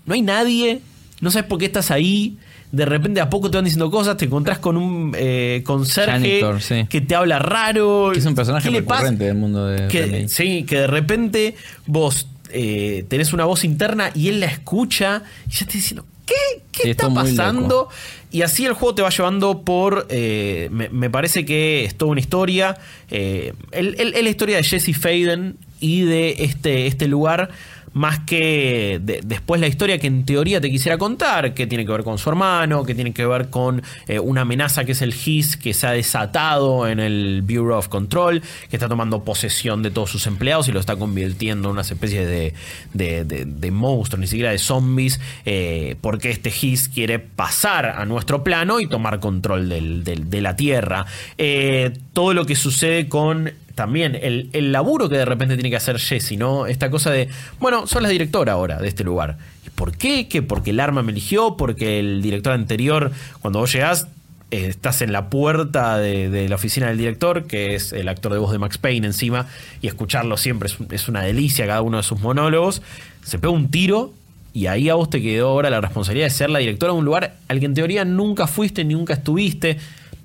No 0.06 0.14
hay 0.14 0.22
nadie. 0.22 0.80
No 1.20 1.32
sabes 1.32 1.48
por 1.48 1.58
qué 1.58 1.64
estás 1.64 1.90
ahí. 1.90 2.38
De 2.74 2.84
repente 2.84 3.20
a 3.20 3.30
poco 3.30 3.50
te 3.50 3.56
van 3.56 3.64
diciendo 3.64 3.90
cosas. 3.90 4.16
Te 4.16 4.24
encontrás 4.26 4.58
con 4.58 4.76
un 4.76 5.14
eh, 5.16 5.62
conserje 5.64 6.10
Janitor, 6.12 6.60
sí. 6.60 6.86
que 6.88 7.00
te 7.00 7.14
habla 7.14 7.38
raro. 7.38 8.10
Que 8.12 8.18
es 8.18 8.26
un 8.26 8.34
personaje 8.34 8.68
recurrente 8.70 9.24
del 9.24 9.36
mundo 9.36 9.66
de 9.66 9.88
que. 9.88 10.28
Sí, 10.28 10.64
que 10.64 10.80
de 10.80 10.86
repente 10.86 11.56
vos 11.86 12.28
eh, 12.50 13.04
tenés 13.08 13.32
una 13.32 13.44
voz 13.44 13.64
interna 13.64 14.10
y 14.14 14.28
él 14.28 14.40
la 14.40 14.46
escucha 14.46 15.22
y 15.48 15.52
ya 15.52 15.66
te 15.66 15.72
diciendo, 15.74 16.04
¿qué? 16.26 16.34
¿Qué 16.72 16.82
Sí, 16.84 16.90
está 16.90 17.08
pasando? 17.12 17.88
Y 18.30 18.42
así 18.42 18.66
el 18.66 18.72
juego 18.72 18.96
te 18.96 19.02
va 19.02 19.10
llevando 19.10 19.62
por. 19.62 20.06
eh, 20.10 20.68
me, 20.72 20.88
me 20.88 21.08
parece 21.08 21.44
que 21.44 21.84
es 21.84 21.94
toda 21.94 22.10
una 22.10 22.20
historia. 22.20 22.76
eh, 23.10 23.52
es 23.70 24.22
la 24.24 24.28
historia 24.28 24.56
de 24.56 24.64
Jesse 24.64 24.96
Faden 24.96 25.56
y 25.80 26.02
de 26.02 26.36
este, 26.40 26.86
este 26.88 27.06
lugar. 27.06 27.50
Más 27.94 28.18
que 28.20 29.00
de- 29.02 29.20
después 29.24 29.60
la 29.60 29.66
historia 29.68 29.98
que 29.98 30.06
en 30.08 30.24
teoría 30.26 30.60
te 30.60 30.70
quisiera 30.70 30.98
contar, 30.98 31.54
que 31.54 31.66
tiene 31.66 31.86
que 31.86 31.92
ver 31.92 32.02
con 32.04 32.18
su 32.18 32.28
hermano, 32.28 32.84
que 32.84 32.94
tiene 32.94 33.12
que 33.12 33.24
ver 33.24 33.50
con 33.50 33.82
eh, 34.08 34.18
una 34.18 34.42
amenaza 34.42 34.84
que 34.84 34.92
es 34.92 35.00
el 35.02 35.14
GIS 35.14 35.56
que 35.56 35.72
se 35.74 35.86
ha 35.86 35.92
desatado 35.92 36.88
en 36.88 36.98
el 37.00 37.42
Bureau 37.42 37.78
of 37.78 37.88
Control, 37.88 38.42
que 38.68 38.76
está 38.76 38.88
tomando 38.88 39.22
posesión 39.24 39.82
de 39.82 39.90
todos 39.92 40.10
sus 40.10 40.26
empleados 40.26 40.66
y 40.68 40.72
lo 40.72 40.80
está 40.80 40.96
convirtiendo 40.96 41.68
en 41.68 41.72
una 41.72 41.82
especie 41.82 42.26
de, 42.26 42.54
de, 42.92 43.24
de- 43.24 43.70
monstruo, 43.70 44.20
ni 44.20 44.26
siquiera 44.26 44.50
de 44.50 44.58
zombies, 44.58 45.20
eh, 45.44 45.96
porque 46.00 46.30
este 46.30 46.50
GIS 46.50 46.88
quiere 46.88 47.18
pasar 47.20 47.86
a 47.86 48.04
nuestro 48.04 48.44
plano 48.44 48.80
y 48.80 48.86
tomar 48.88 49.20
control 49.20 49.68
del- 49.68 50.04
de 50.04 50.40
la 50.40 50.56
Tierra. 50.56 51.06
Eh, 51.38 51.92
todo 52.12 52.34
lo 52.34 52.44
que 52.44 52.56
sucede 52.56 53.08
con 53.08 53.52
también 53.74 54.14
el, 54.20 54.50
el 54.52 54.72
laburo 54.72 55.08
que 55.08 55.16
de 55.16 55.24
repente 55.24 55.54
tiene 55.54 55.70
que 55.70 55.76
hacer 55.76 55.98
Jesse, 55.98 56.36
¿no? 56.38 56.66
Esta 56.66 56.90
cosa 56.90 57.10
de, 57.10 57.28
bueno, 57.58 57.86
sos 57.86 58.02
la 58.02 58.08
directora 58.08 58.52
ahora 58.52 58.78
de 58.78 58.88
este 58.88 59.04
lugar. 59.04 59.38
¿Y 59.66 59.70
por 59.70 59.96
qué? 59.96 60.28
¿Qué? 60.28 60.42
Porque 60.42 60.70
el 60.70 60.80
arma 60.80 61.02
me 61.02 61.12
eligió, 61.12 61.56
porque 61.56 61.98
el 61.98 62.22
director 62.22 62.52
anterior, 62.52 63.10
cuando 63.40 63.58
vos 63.58 63.72
llegás, 63.72 64.06
eh, 64.50 64.66
estás 64.68 65.02
en 65.02 65.12
la 65.12 65.28
puerta 65.28 65.98
de, 65.98 66.30
de 66.30 66.48
la 66.48 66.54
oficina 66.54 66.86
del 66.86 66.98
director, 66.98 67.46
que 67.46 67.74
es 67.74 67.92
el 67.92 68.08
actor 68.08 68.32
de 68.32 68.38
voz 68.38 68.52
de 68.52 68.58
Max 68.58 68.78
Payne 68.78 69.06
encima, 69.06 69.48
y 69.82 69.88
escucharlo 69.88 70.36
siempre 70.36 70.68
es, 70.68 70.76
es 70.90 71.08
una 71.08 71.22
delicia, 71.22 71.66
cada 71.66 71.82
uno 71.82 71.96
de 71.96 72.02
sus 72.02 72.20
monólogos. 72.20 72.82
Se 73.22 73.38
pega 73.38 73.52
un 73.52 73.70
tiro. 73.70 74.12
Y 74.56 74.68
ahí 74.68 74.88
a 74.88 74.94
vos 74.94 75.10
te 75.10 75.20
quedó 75.20 75.48
ahora 75.48 75.68
la 75.68 75.80
responsabilidad 75.80 76.26
de 76.26 76.30
ser 76.30 76.48
la 76.48 76.60
directora 76.60 76.92
de 76.92 76.98
un 77.00 77.04
lugar 77.04 77.34
al 77.48 77.58
que 77.58 77.66
en 77.66 77.74
teoría 77.74 78.04
nunca 78.04 78.46
fuiste, 78.46 78.84
nunca 78.84 79.14
estuviste. 79.14 79.78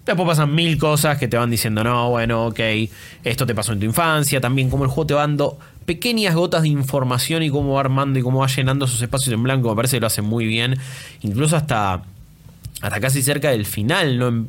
Después 0.10 0.28
pasan 0.28 0.56
mil 0.56 0.80
cosas 0.80 1.20
que 1.20 1.28
te 1.28 1.38
van 1.38 1.52
diciendo, 1.52 1.84
no, 1.84 2.10
bueno, 2.10 2.48
ok, 2.48 2.60
esto 3.24 3.46
te 3.46 3.54
pasó 3.54 3.74
en 3.74 3.80
tu 3.80 3.86
infancia. 3.86 4.42
También 4.42 4.72
como 4.72 4.84
el 4.84 4.90
juego 4.90 5.06
te 5.06 5.14
va 5.14 5.22
dando 5.22 5.60
pequeñas 5.86 6.34
gotas 6.34 6.64
de 6.64 6.70
información 6.70 7.44
y 7.44 7.52
cómo 7.52 7.74
va 7.74 7.82
armando 7.82 8.18
y 8.18 8.24
cómo 8.24 8.40
va 8.40 8.48
llenando 8.48 8.86
esos 8.86 9.00
espacios 9.04 9.36
en 9.36 9.44
blanco. 9.44 9.70
Me 9.70 9.76
parece 9.76 9.98
que 9.98 10.02
lo 10.02 10.08
hace 10.08 10.24
muy 10.24 10.48
bien. 10.48 10.80
Incluso 11.22 11.56
hasta, 11.56 12.02
hasta 12.82 13.00
casi 13.00 13.22
cerca 13.22 13.52
del 13.52 13.68
final, 13.68 14.18
¿no? 14.18 14.48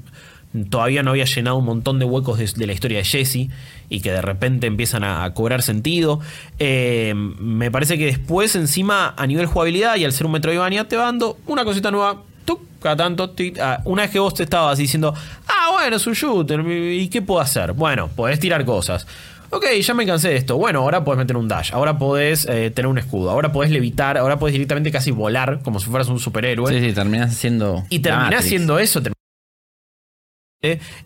Todavía 0.70 1.02
no 1.02 1.10
había 1.10 1.26
llenado 1.26 1.58
un 1.58 1.66
montón 1.66 1.98
de 1.98 2.06
huecos 2.06 2.38
de, 2.38 2.66
la 2.66 2.72
historia 2.72 2.96
de 2.96 3.04
Jesse 3.04 3.50
y 3.90 4.00
que 4.00 4.12
de 4.12 4.22
repente 4.22 4.66
empiezan 4.66 5.04
a, 5.04 5.24
a 5.24 5.34
cobrar 5.34 5.60
sentido. 5.60 6.20
Eh, 6.58 7.12
me 7.14 7.70
parece 7.70 7.98
que 7.98 8.06
después, 8.06 8.56
encima, 8.56 9.12
a 9.14 9.26
nivel 9.26 9.44
jugabilidad 9.44 9.96
y 9.96 10.06
al 10.06 10.14
ser 10.14 10.24
un 10.24 10.32
Metroidvania, 10.32 10.88
te 10.88 10.96
va 10.96 11.04
dando 11.04 11.36
una 11.46 11.66
cosita 11.66 11.90
nueva. 11.90 12.22
Tuc, 12.44 12.60
cada 12.80 12.96
tanto, 12.96 13.30
tic, 13.30 13.58
una 13.84 14.02
vez 14.02 14.10
que 14.10 14.18
vos 14.18 14.34
te 14.34 14.42
estabas 14.44 14.78
diciendo, 14.78 15.14
ah, 15.48 15.68
bueno, 15.72 15.96
es 15.96 16.06
un 16.06 16.14
shooter, 16.14 16.60
¿y 16.66 17.08
qué 17.08 17.22
puedo 17.22 17.40
hacer? 17.40 17.72
Bueno, 17.72 18.08
podés 18.08 18.38
tirar 18.40 18.64
cosas. 18.64 19.06
Ok, 19.52 19.64
ya 19.82 19.94
me 19.94 20.06
cansé 20.06 20.28
de 20.28 20.36
esto. 20.36 20.56
Bueno, 20.56 20.78
ahora 20.80 21.02
podés 21.04 21.18
meter 21.18 21.36
un 21.36 21.48
dash, 21.48 21.72
ahora 21.72 21.98
podés 21.98 22.46
eh, 22.48 22.70
tener 22.70 22.86
un 22.86 22.98
escudo, 22.98 23.30
ahora 23.30 23.50
podés 23.50 23.72
levitar, 23.72 24.16
ahora 24.16 24.38
podés 24.38 24.52
directamente 24.52 24.92
casi 24.92 25.10
volar 25.10 25.60
como 25.64 25.80
si 25.80 25.86
fueras 25.90 26.06
un 26.08 26.20
superhéroe. 26.20 26.72
Sí, 26.72 26.86
sí, 26.86 26.92
terminás 26.94 27.34
siendo. 27.34 27.84
Y 27.90 27.98
terminás 27.98 28.44
siendo 28.44 28.78
eso. 28.78 29.00
terminás 29.02 29.16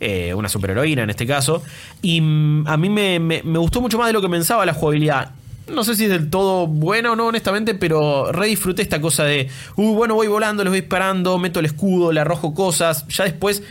eh, 0.00 0.34
una 0.34 0.48
superheroína 0.48 1.04
en 1.04 1.10
este 1.10 1.26
caso. 1.26 1.62
Y 2.02 2.20
mm, 2.20 2.66
a 2.68 2.76
mí 2.76 2.88
me, 2.90 3.18
me- 3.20 3.42
me 3.44 3.58
gustó 3.58 3.80
mucho 3.80 3.96
más 3.98 4.08
de 4.08 4.12
lo 4.12 4.20
que 4.20 4.28
pensaba 4.28 4.66
la 4.66 4.74
jugabilidad. 4.74 5.30
No 5.68 5.82
sé 5.84 5.94
si 5.94 6.04
es 6.04 6.10
del 6.10 6.30
todo 6.30 6.66
buena 6.66 7.12
o 7.12 7.16
no, 7.16 7.26
honestamente, 7.26 7.74
pero 7.74 8.30
re 8.32 8.48
disfruté 8.48 8.82
esta 8.82 9.00
cosa 9.00 9.24
de, 9.24 9.48
uy, 9.76 9.94
bueno, 9.94 10.14
voy 10.14 10.26
volando, 10.26 10.62
les 10.62 10.70
voy 10.70 10.80
disparando, 10.80 11.38
meto 11.38 11.60
el 11.60 11.66
escudo, 11.66 12.12
le 12.12 12.20
arrojo 12.20 12.54
cosas. 12.54 13.06
Ya 13.08 13.24
después 13.24 13.62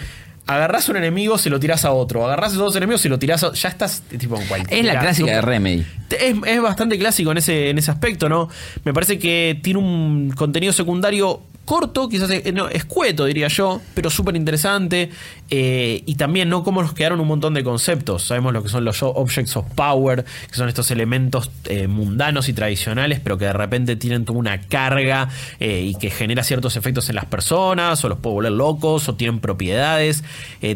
agarrás 0.46 0.88
a 0.90 0.92
un 0.92 0.98
enemigo, 0.98 1.38
se 1.38 1.50
lo 1.50 1.60
tirás 1.60 1.86
a 1.86 1.92
otro. 1.92 2.26
Agarrás 2.26 2.54
a 2.54 2.58
dos 2.58 2.76
enemigos, 2.76 3.02
se 3.02 3.10
lo 3.10 3.20
tirás 3.20 3.44
a. 3.44 3.54
Ya 3.54 3.70
estás 3.70 4.02
tipo 4.02 4.40
en 4.40 4.48
cualquier. 4.48 4.80
Es 4.80 4.86
la 4.86 5.00
clásica 5.00 5.32
de 5.32 5.42
Remedy. 5.42 5.86
Es, 6.10 6.36
es 6.46 6.62
bastante 6.62 6.98
clásico 6.98 7.32
en 7.32 7.38
ese, 7.38 7.70
en 7.70 7.78
ese 7.78 7.92
aspecto, 7.92 8.30
¿no? 8.30 8.50
Me 8.84 8.94
parece 8.94 9.20
que 9.20 9.60
tiene 9.62 9.80
un 9.80 10.32
contenido 10.32 10.74
secundario 10.74 11.42
corto, 11.66 12.10
quizás 12.10 12.30
no, 12.54 12.68
escueto, 12.68 13.26
diría 13.26 13.48
yo, 13.48 13.82
pero 13.94 14.10
súper 14.10 14.36
interesante. 14.36 15.10
Eh, 15.56 16.02
y 16.08 16.16
también, 16.16 16.50
¿no? 16.50 16.64
Cómo 16.64 16.82
nos 16.82 16.94
quedaron 16.94 17.20
un 17.20 17.28
montón 17.28 17.54
de 17.54 17.64
conceptos. 17.64 18.24
Sabemos 18.24 18.54
lo 18.54 18.64
que 18.64 18.70
son 18.70 18.84
los 18.84 19.04
Objects 19.04 19.56
of 19.56 19.68
Power, 19.76 20.26
que 20.48 20.56
son 20.56 20.68
estos 20.68 20.90
elementos 20.90 21.52
eh, 21.66 21.88
mundanos 21.88 22.50
y 22.50 22.54
tradicionales, 22.54 23.20
pero 23.20 23.38
que 23.38 23.46
de 23.46 23.54
repente 23.54 23.96
tienen 23.96 24.26
toda 24.26 24.40
una 24.40 24.62
carga 24.62 25.30
eh, 25.60 25.82
y 25.82 25.94
que 25.94 26.10
genera 26.10 26.42
ciertos 26.42 26.76
efectos 26.76 27.08
en 27.10 27.18
las 27.18 27.26
personas, 27.26 28.04
o 28.04 28.10
los 28.10 28.18
puede 28.18 28.34
volver 28.34 28.52
locos, 28.54 29.08
o 29.08 29.14
tienen 29.14 29.40
propiedades. 29.42 30.24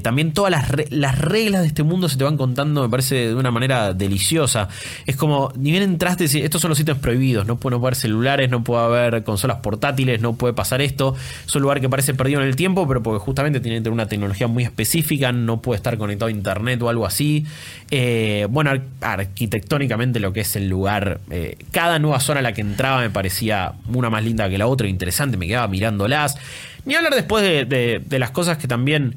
También 0.03 0.31
todas 0.33 0.51
las, 0.51 0.91
las 0.91 1.17
reglas 1.17 1.61
de 1.61 1.67
este 1.69 1.81
mundo 1.81 2.07
se 2.07 2.17
te 2.17 2.23
van 2.23 2.37
contando, 2.37 2.83
me 2.83 2.89
parece, 2.89 3.29
de 3.29 3.35
una 3.35 3.49
manera 3.49 3.93
deliciosa. 3.93 4.67
Es 5.07 5.15
como, 5.15 5.51
ni 5.55 5.71
bien 5.71 5.81
entraste, 5.81 6.25
estos 6.25 6.61
son 6.61 6.69
los 6.69 6.77
sitios 6.77 6.99
prohibidos, 6.99 7.47
no 7.47 7.55
puede 7.55 7.77
haber 7.77 7.95
celulares, 7.95 8.51
no 8.51 8.63
puede 8.63 8.83
haber 8.83 9.23
consolas 9.23 9.57
portátiles, 9.57 10.21
no 10.21 10.33
puede 10.33 10.53
pasar 10.53 10.81
esto. 10.81 11.15
Es 11.47 11.55
un 11.55 11.63
lugar 11.63 11.81
que 11.81 11.89
parece 11.89 12.13
perdido 12.13 12.41
en 12.41 12.47
el 12.47 12.55
tiempo, 12.55 12.87
pero 12.87 13.01
porque 13.01 13.19
justamente 13.19 13.59
tiene 13.59 13.87
una 13.89 14.07
tecnología 14.07 14.47
muy 14.47 14.66
específica, 14.67 15.31
no 15.31 15.61
puede 15.61 15.77
estar 15.77 15.97
conectado 15.97 16.27
a 16.29 16.31
internet 16.31 16.81
o 16.81 16.89
algo 16.89 17.05
así. 17.05 17.45
Eh, 17.91 18.47
bueno, 18.49 18.69
ar- 18.69 18.81
arquitectónicamente 19.01 20.19
lo 20.19 20.33
que 20.33 20.41
es 20.41 20.55
el 20.55 20.67
lugar, 20.69 21.19
eh, 21.29 21.57
cada 21.71 21.99
nueva 21.99 22.19
zona 22.19 22.39
a 22.39 22.43
la 22.43 22.53
que 22.53 22.61
entraba 22.61 23.01
me 23.01 23.09
parecía 23.09 23.73
una 23.93 24.09
más 24.09 24.23
linda 24.23 24.49
que 24.49 24.57
la 24.57 24.67
otra, 24.67 24.87
interesante, 24.87 25.37
me 25.37 25.47
quedaba 25.47 25.67
mirándolas. 25.67 26.37
Ni 26.85 26.95
hablar 26.95 27.13
después 27.15 27.43
de, 27.43 27.65
de- 27.65 28.01
de 28.05 28.19
las 28.19 28.31
cosas 28.31 28.57
que 28.57 28.67
también 28.67 29.15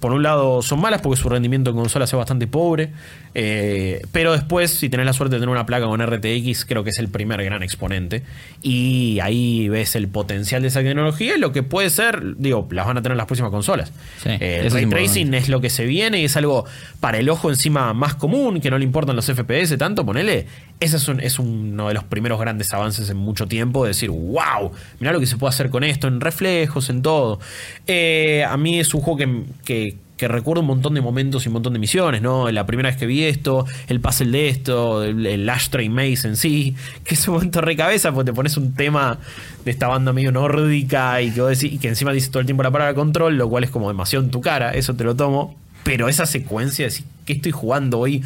por 0.00 0.12
un 0.12 0.22
lado 0.22 0.60
son 0.60 0.80
malas 0.80 1.00
porque 1.00 1.20
su 1.20 1.28
rendimiento 1.30 1.70
en 1.70 1.76
consola 1.76 2.04
es 2.04 2.12
bastante 2.12 2.46
pobre, 2.46 2.90
eh, 3.38 4.00
pero 4.12 4.32
después 4.32 4.70
si 4.70 4.88
tenés 4.88 5.04
la 5.04 5.12
suerte 5.12 5.34
de 5.34 5.40
tener 5.40 5.50
una 5.52 5.66
placa 5.66 5.84
con 5.84 6.00
RTX 6.00 6.64
creo 6.64 6.84
que 6.84 6.88
es 6.90 6.98
el 6.98 7.08
primer 7.08 7.44
gran 7.44 7.62
exponente 7.62 8.22
y 8.62 9.18
ahí 9.20 9.68
ves 9.68 9.94
el 9.94 10.08
potencial 10.08 10.62
de 10.62 10.68
esa 10.68 10.80
tecnología 10.80 11.36
y 11.36 11.38
lo 11.38 11.52
que 11.52 11.62
puede 11.62 11.90
ser, 11.90 12.36
digo, 12.38 12.66
las 12.70 12.86
van 12.86 12.96
a 12.96 13.02
tener 13.02 13.14
las 13.18 13.26
próximas 13.26 13.50
consolas. 13.50 13.92
Sí, 14.22 14.30
Eh, 14.40 14.60
el 14.60 14.66
es 14.68 14.72
ray 14.72 14.86
tracing 14.86 15.34
es 15.34 15.50
lo 15.50 15.60
que 15.60 15.68
se 15.68 15.84
viene 15.84 16.18
y 16.20 16.24
es 16.24 16.36
algo 16.38 16.64
para 17.00 17.18
el 17.18 17.28
ojo 17.28 17.50
encima 17.50 17.92
más 17.92 18.14
común, 18.14 18.58
que 18.60 18.70
no 18.70 18.78
le 18.78 18.84
importan 18.84 19.14
los 19.16 19.28
FPS 19.28 19.76
tanto, 19.76 20.06
ponele, 20.06 20.46
ese 20.80 20.96
es, 20.96 21.06
un- 21.08 21.20
es 21.20 21.38
uno 21.38 21.88
de 21.88 21.94
los 21.94 22.04
primeros 22.04 22.40
grandes 22.40 22.72
avances 22.72 23.10
en 23.10 23.18
mucho 23.18 23.46
tiempo, 23.46 23.84
de 23.84 23.88
decir, 23.88 24.08
wow, 24.08 24.72
mirá 24.98 25.12
lo 25.12 25.20
que 25.20 25.26
se 25.26 25.36
puede 25.36 25.50
hacer 25.50 25.68
con 25.68 25.84
esto, 25.84 26.08
en 26.08 26.22
reflejos, 26.22 26.88
en 26.88 27.02
todo. 27.02 27.38
Eh, 27.86 28.44
a 28.48 28.56
mí 28.56 28.80
es 28.80 28.94
un 28.94 29.02
juego 29.02 29.18
que, 29.18 29.42
que, 29.64 29.98
que 30.16 30.28
recuerdo 30.28 30.62
un 30.62 30.66
montón 30.68 30.94
de 30.94 31.00
momentos 31.02 31.44
y 31.44 31.48
un 31.48 31.54
montón 31.54 31.74
de 31.74 31.78
misiones, 31.78 32.22
¿no? 32.22 32.50
La 32.50 32.64
primera 32.64 32.88
vez 32.88 32.98
que 32.98 33.06
vi 33.06 33.24
esto, 33.24 33.66
el 33.86 34.00
puzzle 34.00 34.30
de 34.30 34.48
esto, 34.48 35.04
el, 35.04 35.48
Ashtray 35.48 35.88
Maze 35.90 36.26
en 36.28 36.36
sí, 36.36 36.74
que 37.04 37.14
es 37.14 37.28
un 37.28 37.34
momento 37.34 37.60
re 37.60 37.76
porque 38.12 38.30
te 38.30 38.32
pones 38.32 38.56
un 38.56 38.72
tema 38.74 39.18
de 39.64 39.70
esta 39.70 39.88
banda 39.88 40.12
medio 40.14 40.32
nórdica 40.32 41.20
y 41.20 41.30
que, 41.30 41.40
vos 41.42 41.50
decís- 41.50 41.72
y 41.74 41.78
que 41.78 41.88
encima 41.88 42.12
dices 42.12 42.30
todo 42.30 42.40
el 42.40 42.46
tiempo 42.46 42.62
la 42.62 42.70
palabra 42.70 42.94
control, 42.94 43.36
lo 43.36 43.48
cual 43.48 43.64
es 43.64 43.70
como 43.70 43.88
demasiado 43.88 44.24
en 44.24 44.30
tu 44.30 44.40
cara, 44.40 44.70
eso 44.72 44.94
te 44.94 45.04
lo 45.04 45.14
tomo. 45.14 45.54
Pero 45.84 46.08
esa 46.08 46.26
secuencia, 46.26 46.84
de 46.84 46.90
decir, 46.90 47.06
¿qué 47.26 47.34
estoy 47.34 47.52
jugando 47.52 47.98
hoy? 47.98 48.22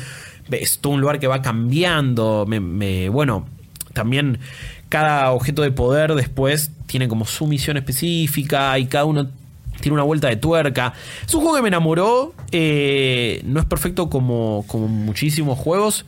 Es 0.50 0.78
todo 0.78 0.92
un 0.94 1.00
lugar 1.00 1.18
que 1.18 1.26
va 1.26 1.42
cambiando. 1.42 2.46
Me, 2.48 2.60
me- 2.60 3.08
bueno, 3.08 3.46
también 3.92 4.38
cada 4.88 5.30
objeto 5.32 5.62
de 5.62 5.70
poder 5.70 6.14
después 6.14 6.70
tiene 6.86 7.06
como 7.08 7.24
su 7.26 7.46
misión 7.46 7.76
específica 7.76 8.78
y 8.78 8.86
cada 8.86 9.04
uno 9.04 9.28
tiene 9.80 9.94
una 9.94 10.02
vuelta 10.04 10.28
de 10.28 10.36
tuerca. 10.36 10.92
Es 11.26 11.34
un 11.34 11.40
juego 11.42 11.56
que 11.56 11.62
me 11.62 11.68
enamoró. 11.68 12.34
eh, 12.52 13.40
no 13.44 13.60
es 13.60 13.66
perfecto 13.66 14.10
como, 14.10 14.64
como 14.66 14.88
muchísimos 14.88 15.58
juegos. 15.58 16.04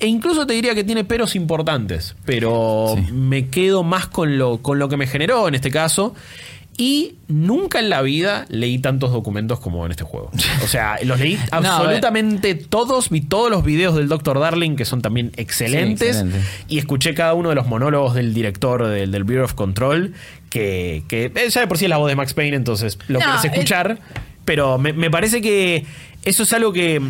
E 0.00 0.06
incluso 0.08 0.46
te 0.46 0.54
diría 0.54 0.74
que 0.74 0.82
tiene 0.84 1.04
peros 1.04 1.36
importantes. 1.36 2.16
Pero 2.24 2.94
Sí. 2.96 3.12
me 3.12 3.48
quedo 3.48 3.82
más 3.84 4.06
con 4.08 4.38
lo, 4.38 4.58
con 4.60 4.78
lo 4.78 4.88
que 4.88 4.96
me 4.96 5.06
generó 5.06 5.46
en 5.48 5.54
este 5.54 5.70
caso. 5.70 6.14
Y 6.76 7.14
nunca 7.28 7.78
en 7.78 7.88
la 7.88 8.02
vida 8.02 8.46
leí 8.48 8.80
tantos 8.80 9.12
documentos 9.12 9.60
como 9.60 9.84
en 9.86 9.92
este 9.92 10.02
juego. 10.02 10.32
O 10.64 10.66
sea, 10.66 10.96
los 11.04 11.20
leí 11.20 11.38
absolutamente 11.52 12.56
todos. 12.56 13.10
Vi 13.10 13.20
todos 13.20 13.48
los 13.48 13.62
videos 13.64 13.94
del 13.94 14.08
Dr. 14.08 14.40
Darling, 14.40 14.74
que 14.74 14.84
son 14.84 15.00
también 15.00 15.30
excelentes. 15.36 16.16
excelente. 16.16 16.40
Y 16.66 16.78
escuché 16.78 17.14
cada 17.14 17.34
uno 17.34 17.50
de 17.50 17.54
los 17.54 17.68
monólogos 17.68 18.14
del 18.14 18.34
director 18.34 18.84
del, 18.88 19.12
del 19.12 19.22
Bureau 19.22 19.44
of 19.44 19.54
Control, 19.54 20.14
que, 20.54 21.02
que 21.08 21.32
eh, 21.34 21.50
ya 21.50 21.62
de 21.62 21.66
por 21.66 21.78
sí 21.78 21.86
es 21.86 21.88
la 21.88 21.96
voz 21.96 22.08
de 22.08 22.14
Max 22.14 22.32
Payne, 22.32 22.54
entonces 22.56 22.96
lo 23.08 23.18
No, 23.18 23.26
querés 23.26 23.44
escuchar. 23.44 23.98
Pero 24.44 24.78
me, 24.78 24.92
me 24.92 25.10
parece 25.10 25.42
que 25.42 25.84
eso 26.24 26.44
es 26.44 26.52
algo 26.52 26.72
que, 26.72 27.02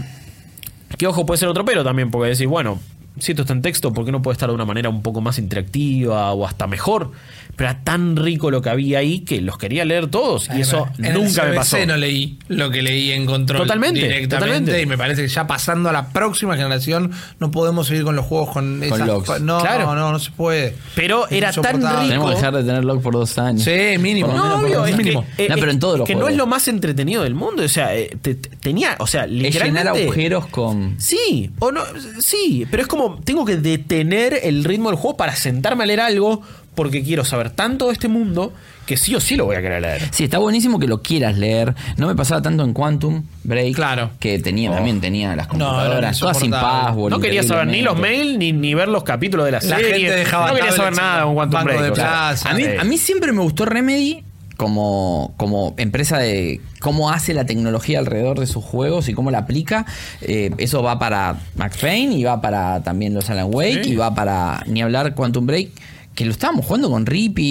que, 0.96 1.06
ojo, 1.06 1.26
puede 1.26 1.38
ser 1.38 1.50
otro 1.50 1.66
pero 1.66 1.84
también, 1.84 2.10
porque 2.10 2.30
decís, 2.30 2.46
bueno, 2.46 2.80
si 3.18 3.32
esto 3.32 3.42
está 3.42 3.52
en 3.52 3.60
texto, 3.60 3.92
¿por 3.92 4.06
qué 4.06 4.12
no 4.12 4.22
puede 4.22 4.32
estar 4.32 4.48
de 4.48 4.54
una 4.54 4.64
manera 4.64 4.88
un 4.88 5.02
poco 5.02 5.20
más 5.20 5.38
interactiva 5.38 6.32
o 6.32 6.46
hasta 6.46 6.66
mejor? 6.66 7.12
Pero 7.56 7.70
era 7.70 7.84
tan 7.84 8.16
rico 8.16 8.50
lo 8.50 8.60
que 8.62 8.70
había 8.70 8.98
ahí 8.98 9.20
que 9.20 9.40
los 9.40 9.58
quería 9.58 9.84
leer 9.84 10.08
todos. 10.08 10.48
Y 10.56 10.60
eso 10.62 10.88
En 10.98 11.04
el 11.06 11.14
nunca 11.14 11.42
me 11.44 11.50
CBC 11.50 11.56
pasó. 11.56 11.86
no 11.86 11.96
leí 11.96 12.38
lo 12.48 12.70
que 12.70 12.82
leí 12.82 13.12
en 13.12 13.26
control 13.26 13.62
Totalmente, 13.62 14.00
directamente 14.00 14.36
totalmente. 14.36 14.82
y 14.82 14.86
me 14.86 14.98
parece 14.98 15.22
que 15.22 15.28
ya 15.28 15.46
pasando 15.46 15.88
a 15.88 15.92
la 15.92 16.08
próxima 16.08 16.56
generación 16.56 17.12
no 17.38 17.50
podemos 17.50 17.86
seguir 17.86 18.02
con 18.04 18.16
los 18.16 18.26
juegos 18.26 18.50
con 18.50 18.82
esas 18.82 19.06
logs. 19.06 19.40
no, 19.40 19.60
Claro. 19.60 19.86
no, 19.86 19.94
no, 19.94 20.12
no 20.12 20.18
se 20.18 20.30
puede. 20.32 20.74
Pero 20.94 21.26
Es 21.26 21.32
era 21.32 21.52
tan 21.52 21.76
rico. 21.80 22.00
Tenemos 22.08 22.30
que 22.30 22.36
dejar 22.36 22.54
de 22.54 22.64
tener 22.64 22.84
log 22.84 23.00
por 23.02 23.14
dos 23.14 23.38
años. 23.38 23.62
Sí, 23.62 23.98
mínimo. 23.98 24.28
No, 24.32 24.56
obvio, 24.56 24.84
es 24.84 24.96
mínimo. 24.96 25.24
que, 25.36 25.44
eh, 25.44 25.48
No, 25.48 25.54
pero 25.56 25.70
en 25.70 25.76
eh, 25.76 25.80
todos 25.80 25.98
los 26.00 26.06
que 26.08 26.14
no 26.14 26.28
es 26.28 26.36
lo 26.36 26.46
más 26.46 26.66
entretenido 26.68 27.22
del 27.22 27.34
mundo. 27.34 27.62
O 27.62 27.68
sea, 27.68 27.94
eh, 27.96 28.16
te- 28.20 28.34
te- 28.34 28.48
tenía, 28.56 28.96
o 28.98 29.06
sea, 29.06 29.24
Es 29.24 29.30
literalmente. 29.30 29.80
llenar 29.80 29.96
agujeros 30.02 30.46
con. 30.48 30.96
Sí, 30.98 31.50
o 31.60 31.70
no, 31.70 31.82
sí, 32.20 32.66
pero 32.70 32.82
es 32.82 32.88
como 32.88 33.20
tengo 33.24 33.44
que 33.44 33.56
detener 33.56 34.40
el 34.42 34.64
ritmo 34.64 34.90
del 34.90 34.98
juego 34.98 35.16
para 35.16 35.36
sentarme 35.36 35.84
a 35.84 35.86
leer 35.86 36.00
algo 36.00 36.42
porque 36.74 37.02
quiero 37.02 37.24
saber 37.24 37.50
tanto 37.50 37.86
de 37.86 37.92
este 37.92 38.08
mundo 38.08 38.52
que 38.86 38.96
sí 38.96 39.14
o 39.14 39.20
sí 39.20 39.36
lo 39.36 39.46
voy 39.46 39.56
a 39.56 39.62
querer 39.62 39.80
leer. 39.80 40.02
Sí, 40.10 40.24
está 40.24 40.38
buenísimo 40.38 40.78
que 40.78 40.86
lo 40.86 41.00
quieras 41.02 41.38
leer. 41.38 41.74
No 41.96 42.06
me 42.06 42.14
pasaba 42.14 42.42
tanto 42.42 42.64
en 42.64 42.74
Quantum 42.74 43.22
Break. 43.44 43.74
Claro. 43.74 44.10
Que 44.20 44.38
tenía, 44.38 44.70
Oh. 44.70 44.74
también 44.74 45.00
tenía 45.00 45.34
las 45.34 45.46
No, 45.46 45.50
computadoras, 45.52 46.18
todas 46.18 46.38
sin 46.38 46.50
password. 46.50 47.10
No 47.10 47.20
quería 47.20 47.42
saber 47.42 47.66
ni 47.68 47.80
los 47.82 47.98
mails 47.98 48.36
ni, 48.38 48.52
ni 48.52 48.74
ver 48.74 48.88
los 48.88 49.02
capítulos 49.04 49.46
de 49.46 49.52
la, 49.52 49.60
La 49.60 49.76
serie. 49.78 49.94
gente 49.94 50.16
dejaba 50.16 50.48
no 50.48 50.54
quería 50.56 50.72
saber 50.72 50.94
nada 50.96 51.18
en 51.20 51.24
con 51.26 51.34
Quantum 51.34 51.54
banco 51.54 51.68
Break. 51.68 51.82
de 51.84 51.92
plaza. 51.92 52.50
A 52.50 52.54
mí, 52.54 52.62
sí. 52.62 52.68
a 52.78 52.84
mí 52.84 52.98
siempre 52.98 53.32
me 53.32 53.40
gustó 53.40 53.64
Remedy 53.64 54.22
como, 54.56 55.34
como 55.36 55.74
empresa 55.78 56.18
de 56.18 56.60
cómo 56.80 57.10
hace 57.10 57.34
la 57.34 57.44
tecnología 57.46 57.98
alrededor 57.98 58.38
de 58.38 58.46
sus 58.46 58.62
juegos 58.64 59.08
y 59.08 59.14
cómo 59.14 59.30
la 59.30 59.38
aplica. 59.38 59.84
Eh, 60.20 60.50
eso 60.58 60.82
va 60.82 60.98
para 60.98 61.36
Max 61.56 61.78
Payne 61.80 62.14
y 62.14 62.22
va 62.24 62.40
para 62.40 62.82
también 62.82 63.14
los 63.14 63.30
Alan 63.30 63.48
Wake 63.52 63.84
Sí. 63.84 63.90
y 63.92 63.96
va 63.96 64.14
para 64.14 64.62
ni 64.66 64.82
hablar 64.82 65.14
Quantum 65.14 65.46
Break. 65.46 65.70
Que 66.14 66.24
lo 66.24 66.30
estábamos 66.30 66.64
jugando 66.64 66.90
con 66.90 67.06
Rippy 67.06 67.42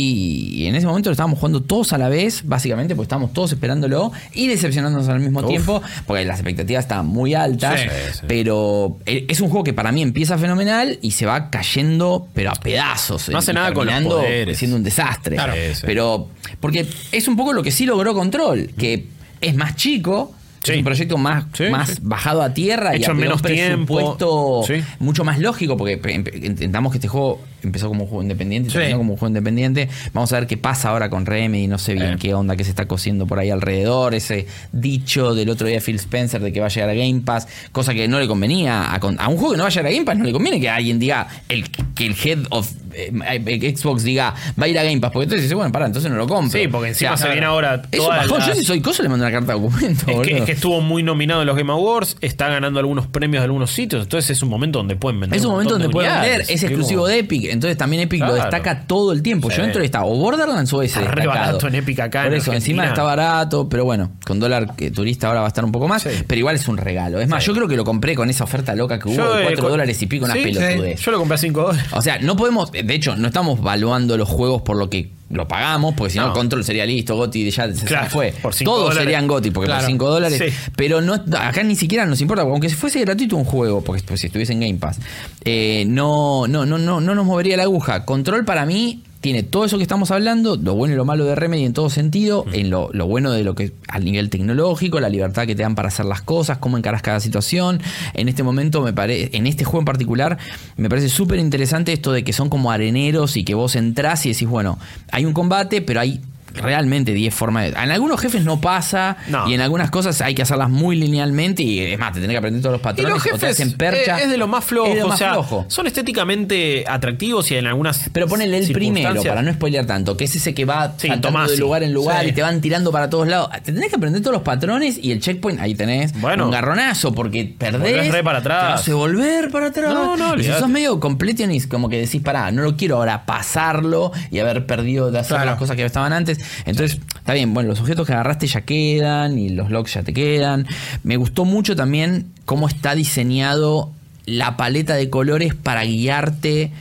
y 0.53 0.67
en 0.67 0.75
ese 0.75 0.87
momento 0.87 1.09
lo 1.09 1.11
estábamos 1.13 1.37
jugando 1.37 1.61
todos 1.63 1.91
a 1.91 1.97
la 1.97 2.07
vez, 2.07 2.43
básicamente, 2.45 2.95
porque 2.95 3.07
estábamos 3.07 3.33
todos 3.33 3.51
esperándolo 3.51 4.13
y 4.33 4.47
decepcionándonos 4.47 5.09
al 5.09 5.19
mismo 5.19 5.41
Uf. 5.41 5.47
tiempo, 5.47 5.81
porque 6.07 6.23
las 6.23 6.39
expectativas 6.39 6.85
estaban 6.85 7.07
muy 7.07 7.33
altas. 7.33 7.81
Sí, 7.81 7.87
sí. 8.13 8.19
Pero 8.27 8.97
eh, 9.05 9.25
es 9.27 9.41
un 9.41 9.49
juego 9.49 9.65
que 9.65 9.73
para 9.73 9.91
mí 9.91 10.01
empieza 10.01 10.37
fenomenal 10.37 10.97
y 11.01 11.11
se 11.11 11.25
va 11.25 11.49
cayendo, 11.49 12.27
pero 12.33 12.51
a 12.51 12.53
pedazos. 12.55 13.27
No 13.29 13.39
hace 13.39 13.51
y 13.51 13.55
nada 13.55 13.73
con 13.73 13.85
los 13.85 14.01
poderes. 14.03 14.57
siendo 14.57 14.77
un 14.77 14.83
desastre. 14.83 15.35
Claro. 15.35 15.53
Sí. 15.73 15.81
Pero, 15.85 16.29
porque 16.61 16.87
es 17.11 17.27
un 17.27 17.35
poco 17.35 17.51
lo 17.51 17.63
que 17.63 17.71
sí 17.71 17.85
logró 17.85 18.13
Control, 18.13 18.69
que 18.77 19.07
es 19.41 19.55
más 19.55 19.75
chico. 19.75 20.33
Sí. 20.63 20.71
Es 20.71 20.77
un 20.77 20.85
proyecto 20.85 21.17
más, 21.17 21.43
Sí, 21.53 21.65
más 21.69 21.89
sí. 21.89 21.95
bajado 22.01 22.41
a 22.41 22.53
tierra 22.53 22.95
y 22.95 22.99
Hecho 22.99 23.11
a 23.11 23.13
un 23.13 23.19
menos 23.19 23.41
presupuesto 23.41 24.63
tiempo. 24.65 24.87
Mucho 24.99 25.25
más 25.25 25.37
lógico, 25.39 25.75
porque 25.75 25.99
entendamos 26.41 26.93
que 26.93 26.99
este 26.99 27.09
juego 27.09 27.41
empezó 27.63 27.87
como 27.87 28.03
un 28.03 28.07
juego 28.09 28.21
independiente 28.23 28.69
Sí. 28.69 28.77
terminó 28.77 28.97
como 28.99 29.13
un 29.13 29.17
juego 29.17 29.29
independiente. 29.29 29.89
Vamos 30.13 30.31
a 30.33 30.39
ver 30.39 30.47
qué 30.47 30.57
pasa 30.57 30.89
ahora 30.89 31.09
con 31.09 31.25
Remedy, 31.25 31.67
no 31.67 31.77
sé 31.77 31.93
bien 31.93 32.13
Eh. 32.13 32.17
qué 32.19 32.33
onda 32.33 32.55
que 32.55 32.63
se 32.63 32.69
está 32.69 32.85
cosiendo 32.87 33.25
por 33.27 33.39
ahí 33.39 33.49
alrededor, 33.49 34.13
ese 34.13 34.47
dicho 34.71 35.33
del 35.35 35.49
otro 35.49 35.67
día 35.67 35.77
de 35.77 35.81
Phil 35.81 35.95
Spencer 35.95 36.41
de 36.41 36.51
que 36.51 36.59
va 36.59 36.65
a 36.67 36.69
llegar 36.69 36.89
a 36.89 36.93
Game 36.93 37.21
Pass, 37.21 37.47
cosa 37.71 37.93
que 37.93 38.07
no 38.07 38.19
le 38.19 38.27
convenía 38.27 38.83
a, 38.93 38.97
un 39.29 39.37
juego 39.37 39.51
que 39.51 39.57
no 39.57 39.63
va 39.63 39.67
a 39.67 39.71
llegar 39.71 39.87
a 39.87 39.91
Game 39.91 40.05
Pass, 40.05 40.17
no 40.17 40.23
le 40.25 40.31
conviene 40.33 40.59
que 40.59 40.69
alguien 40.69 40.99
diga 40.99 41.27
el, 41.49 41.69
que 41.95 42.05
el 42.07 42.15
head 42.23 42.39
of 42.49 42.69
eh, 42.95 43.11
eh, 43.45 43.75
Xbox 43.75 44.03
diga 44.03 44.35
va 44.61 44.65
a 44.65 44.67
ir 44.67 44.77
a 44.77 44.83
Game 44.83 44.99
Pass, 44.99 45.11
porque 45.11 45.23
entonces 45.23 45.43
dice, 45.43 45.55
bueno, 45.55 45.71
para, 45.71 45.85
entonces 45.87 46.11
no 46.11 46.17
lo 46.17 46.27
compro. 46.27 46.59
Sí, 46.59 46.67
porque 46.67 46.89
encima 46.89 47.13
O 47.13 47.17
sea, 47.17 47.27
se 47.27 47.31
viene 47.33 47.47
ahora 47.47 47.81
Es 47.91 47.99
un 47.99 48.05
toda 48.05 48.17
bajón. 48.17 48.39
la- 48.39 48.47
Yo 48.47 48.53
si 48.55 48.63
soy 48.65 48.81
coso 48.81 49.01
le 49.03 49.09
mando 49.09 49.25
una 49.25 49.31
carta 49.31 49.53
de 49.53 49.59
documento. 49.59 50.11
Es 50.11 50.27
que, 50.27 50.37
es 50.37 50.43
que 50.45 50.51
estuvo 50.51 50.79
muy 50.81 51.01
nominado 51.03 51.41
en 51.41 51.47
los 51.47 51.55
Game 51.57 51.71
Awards, 51.71 52.17
está 52.21 52.49
ganando 52.49 52.79
algunos 52.79 53.07
premios 53.07 53.41
de 53.41 53.45
algunos 53.45 53.71
sitios, 53.71 54.03
entonces 54.03 54.29
es 54.37 54.43
un 54.43 54.49
momento 54.49 54.79
donde 54.79 54.95
pueden 54.95 55.19
vender. 55.19 55.39
Es 55.39 55.45
un 55.45 55.51
momento 55.51 55.73
donde 55.73 55.87
de 55.87 55.91
pueden 55.93 56.11
vender, 56.21 56.41
es 56.41 56.63
exclusivo 56.63 57.01
como- 57.01 57.07
de 57.07 57.19
Epic, 57.19 57.45
entonces 57.53 57.77
también 57.77 58.03
Epic 58.03 58.21
lo 58.21 58.33
destaca 58.35 58.81
todo 58.87 59.11
el 59.13 59.21
tiempo. 59.21 59.49
Sí. 59.49 59.57
Yo 59.57 59.63
entro 59.63 59.81
y 59.81 59.85
está 59.85 60.03
o 60.03 60.15
Borderlands 60.17 60.71
o 60.73 60.81
ese 60.81 60.99
Está 60.99 61.11
re 61.11 61.25
barato 61.27 61.67
en 61.67 61.75
Epic 61.75 61.99
acá 62.01 62.23
Por 62.23 62.33
en 62.33 62.39
eso, 62.39 62.51
encima 62.53 62.85
está 62.87 63.03
barato, 63.03 63.69
pero 63.69 63.85
bueno, 63.85 64.11
con 64.25 64.39
dólar 64.39 64.75
que 64.75 64.91
turista 64.91 65.27
ahora 65.27 65.39
va 65.41 65.45
a 65.45 65.49
estar 65.49 65.63
un 65.63 65.71
poco 65.71 65.87
más, 65.87 66.01
Sí. 66.03 66.09
pero 66.27 66.39
igual 66.39 66.55
es 66.55 66.67
un 66.67 66.77
regalo. 66.77 67.19
Es 67.21 67.27
más, 67.27 67.45
yo 67.45 67.53
creo 67.53 67.67
que 67.67 67.77
lo 67.77 67.83
compré 67.85 68.15
con 68.15 68.29
esa 68.29 68.43
oferta 68.43 68.75
loca 68.75 68.99
que 68.99 69.07
hubo 69.09 69.15
Yo, 69.15 69.33
de 69.35 69.41
eh, 69.41 69.45
4 69.45 69.61
con- 69.63 69.71
dólares 69.71 70.01
y 70.01 70.07
pico, 70.07 70.25
una 70.25 70.33
Sí, 70.33 70.43
pelotudez. 70.43 70.99
Yo 70.99 71.11
lo 71.11 71.19
compré 71.19 71.35
a 71.35 71.37
5 71.37 71.61
dólares. 71.61 71.85
O 71.93 72.01
sea, 72.01 72.19
no 72.19 72.35
podemos, 72.35 72.71
de 72.71 72.93
hecho, 72.93 73.15
no 73.15 73.27
estamos 73.27 73.61
valuando 73.61 74.17
los 74.17 74.27
juegos 74.27 74.61
por 74.63 74.75
lo 74.77 74.89
que 74.89 75.11
lo 75.33 75.47
pagamos, 75.47 75.93
porque 75.95 76.13
si 76.13 76.19
no, 76.19 76.27
No. 76.27 76.33
Control 76.33 76.63
sería 76.63 76.85
listo, 76.85 77.15
Goti 77.15 77.49
ya 77.49 77.73
se 77.73 77.85
Claro, 77.85 78.09
fue. 78.09 78.33
por 78.41 78.53
Todos 78.55 78.79
dólares. 78.81 79.03
serían 79.03 79.27
Goti, 79.27 79.51
porque 79.51 79.67
Claro. 79.67 79.81
por 79.81 79.89
5 79.89 80.09
dólares. 80.09 80.41
Sí. 80.45 80.71
Pero 80.75 81.01
no, 81.01 81.13
acá 81.15 81.63
ni 81.63 81.75
siquiera 81.75 82.05
nos 82.05 82.21
importa, 82.21 82.43
aunque 82.43 82.69
si 82.69 82.75
fuese 82.75 82.99
gratuito 83.01 83.35
un 83.35 83.45
juego, 83.45 83.81
porque 83.83 84.01
pues, 84.03 84.19
si 84.21 84.27
estuviese 84.27 84.53
en 84.53 84.59
Game 84.61 84.75
Pass, 84.79 84.99
eh, 85.43 85.83
no, 85.87 86.47
no, 86.47 86.65
no, 86.65 86.77
no, 86.77 87.01
no 87.01 87.15
nos 87.15 87.25
movería 87.25 87.57
la 87.57 87.63
aguja. 87.63 88.05
Control 88.05 88.45
para 88.45 88.65
mí 88.65 89.01
tiene 89.23 89.41
todo 89.41 89.63
eso 89.63 89.77
que 89.77 89.83
estamos 89.83 90.11
hablando, 90.11 90.57
lo 90.57 90.75
bueno 90.75 90.95
y 90.95 90.97
lo 90.97 91.05
malo 91.05 91.23
de 91.23 91.33
Remedy 91.33 91.63
en 91.63 91.71
todo 91.71 91.89
sentido, 91.89 92.45
en 92.51 92.69
lo, 92.69 92.89
lo 92.91 93.07
bueno 93.07 93.31
de 93.31 93.45
lo 93.45 93.55
que 93.55 93.71
al 93.87 94.03
nivel 94.03 94.29
tecnológico, 94.29 94.99
la 94.99 95.07
libertad 95.07 95.47
que 95.47 95.55
te 95.55 95.63
dan 95.63 95.75
para 95.75 95.87
hacer 95.87 96.05
las 96.05 96.21
cosas, 96.21 96.57
cómo 96.57 96.77
encaras 96.77 97.01
cada 97.01 97.21
situación. 97.21 97.79
En 98.15 98.27
este 98.27 98.43
momento 98.43 98.81
me 98.81 98.91
parece, 98.91 99.29
en 99.37 99.47
este 99.47 99.63
juego 99.63 99.79
en 99.79 99.85
particular, 99.85 100.37
me 100.75 100.89
parece 100.89 101.07
súper 101.07 101.39
interesante 101.39 101.93
esto 101.93 102.11
de 102.11 102.25
que 102.25 102.33
son 102.33 102.49
como 102.49 102.69
areneros 102.69 103.37
y 103.37 103.45
que 103.45 103.55
vos 103.55 103.77
entrás 103.77 104.25
y 104.25 104.33
decís, 104.33 104.49
bueno, 104.49 104.77
hay 105.09 105.23
un 105.23 105.31
combate, 105.31 105.81
pero 105.81 106.01
hay 106.01 106.19
realmente 106.53 107.13
10 107.13 107.33
formas 107.33 107.63
de... 107.63 107.69
En 107.81 107.91
algunos 107.91 108.19
jefes 108.21 108.43
no 108.43 108.61
pasa 108.61 109.17
No. 109.27 109.47
y 109.49 109.53
en 109.53 109.61
algunas 109.61 109.89
cosas 109.91 110.21
hay 110.21 110.35
que 110.35 110.41
hacerlas 110.43 110.69
muy 110.69 110.95
linealmente 110.95 111.63
y 111.63 111.79
es 111.79 111.99
más, 111.99 112.13
te 112.13 112.19
tenés 112.21 112.33
que 112.33 112.37
aprender 112.37 112.61
todos 112.61 112.73
los 112.73 112.81
Y 112.81 112.83
patrones 112.83 113.11
los 113.13 113.21
o 113.21 113.23
te 113.23 113.29
jefes 113.31 113.49
hacen 113.51 113.73
percha. 113.73 114.19
eh, 114.19 114.23
es 114.23 114.29
de 114.29 114.37
lo 114.37 114.47
más 114.47 114.63
flojo, 114.63 114.87
Es 114.89 114.93
de 114.95 114.99
lo 115.01 115.05
o 115.07 115.09
más 115.09 115.19
sea, 115.19 115.33
flojo. 115.33 115.65
son 115.67 115.87
estéticamente 115.87 116.83
atractivos 116.87 117.49
y 117.51 117.55
en 117.55 117.67
algunas 117.67 118.09
Pero 118.13 118.27
ponele 118.27 118.57
el 118.57 118.71
primero 118.71 119.21
para 119.23 119.41
no 119.41 119.51
spoilear 119.53 119.85
tanto, 119.85 120.15
que 120.17 120.25
es 120.25 120.35
ese 120.35 120.53
que 120.53 120.65
va 120.65 120.93
Sí, 120.97 121.09
Tomasi. 121.21 121.53
de 121.53 121.57
lugar 121.59 121.83
en 121.83 121.93
lugar 121.93 122.23
Sí. 122.23 122.29
y 122.29 122.31
te 122.33 122.41
van 122.41 122.61
tirando 122.61 122.91
para 122.91 123.09
todos 123.09 123.27
lados. 123.27 123.49
Te 123.63 123.71
tenés 123.73 123.89
que 123.89 123.95
aprender 123.95 124.21
todos 124.21 124.33
los 124.33 124.43
patrones 124.43 124.97
y 125.01 125.11
el 125.11 125.19
checkpoint, 125.19 125.59
ahí 125.59 125.75
tenés 125.75 126.13
Bueno. 126.19 126.45
un 126.45 126.51
garronazo 126.51 127.13
porque 127.13 127.53
perdés. 127.57 128.11
Re 128.11 128.23
para 128.23 128.39
atrás. 128.39 128.67
Te 128.67 128.73
hace 128.81 128.93
volver 128.93 129.49
para 129.49 129.67
atrás. 129.67 129.93
No, 129.93 130.15
no, 130.17 130.35
y 130.39 130.43
si 130.43 130.51
sos 130.51 130.69
medio 130.69 130.99
completionist, 130.99 131.69
como 131.69 131.89
que 131.89 131.99
decís, 131.99 132.21
pará, 132.21 132.51
no 132.51 132.61
lo 132.61 132.75
quiero 132.77 132.97
ahora 132.97 133.25
pasarlo 133.25 134.11
y 134.31 134.39
haber 134.39 134.65
perdido 134.65 135.11
de 135.11 135.19
hacer 135.19 135.35
Claro. 135.37 135.51
las 135.51 135.59
cosas 135.59 135.75
que 135.75 135.83
estaban 135.85 136.13
antes. 136.13 136.39
Entonces, 136.65 136.99
está 137.15 137.33
bien, 137.33 137.53
bueno, 137.53 137.69
los 137.69 137.79
objetos 137.79 138.07
que 138.07 138.13
agarraste 138.13 138.47
ya 138.47 138.61
quedan 138.61 139.37
y 139.37 139.49
los 139.49 139.69
logs 139.69 139.93
ya 139.93 140.03
te 140.03 140.13
quedan. 140.13 140.67
Me 141.03 141.17
gustó 141.17 141.45
mucho 141.45 141.75
también 141.75 142.27
cómo 142.45 142.67
está 142.67 142.95
diseñado 142.95 143.91
la 144.25 144.57
paleta 144.57 144.95
de 144.95 145.09
colores 145.09 145.53
para 145.53 145.83
guiarte 145.83 146.71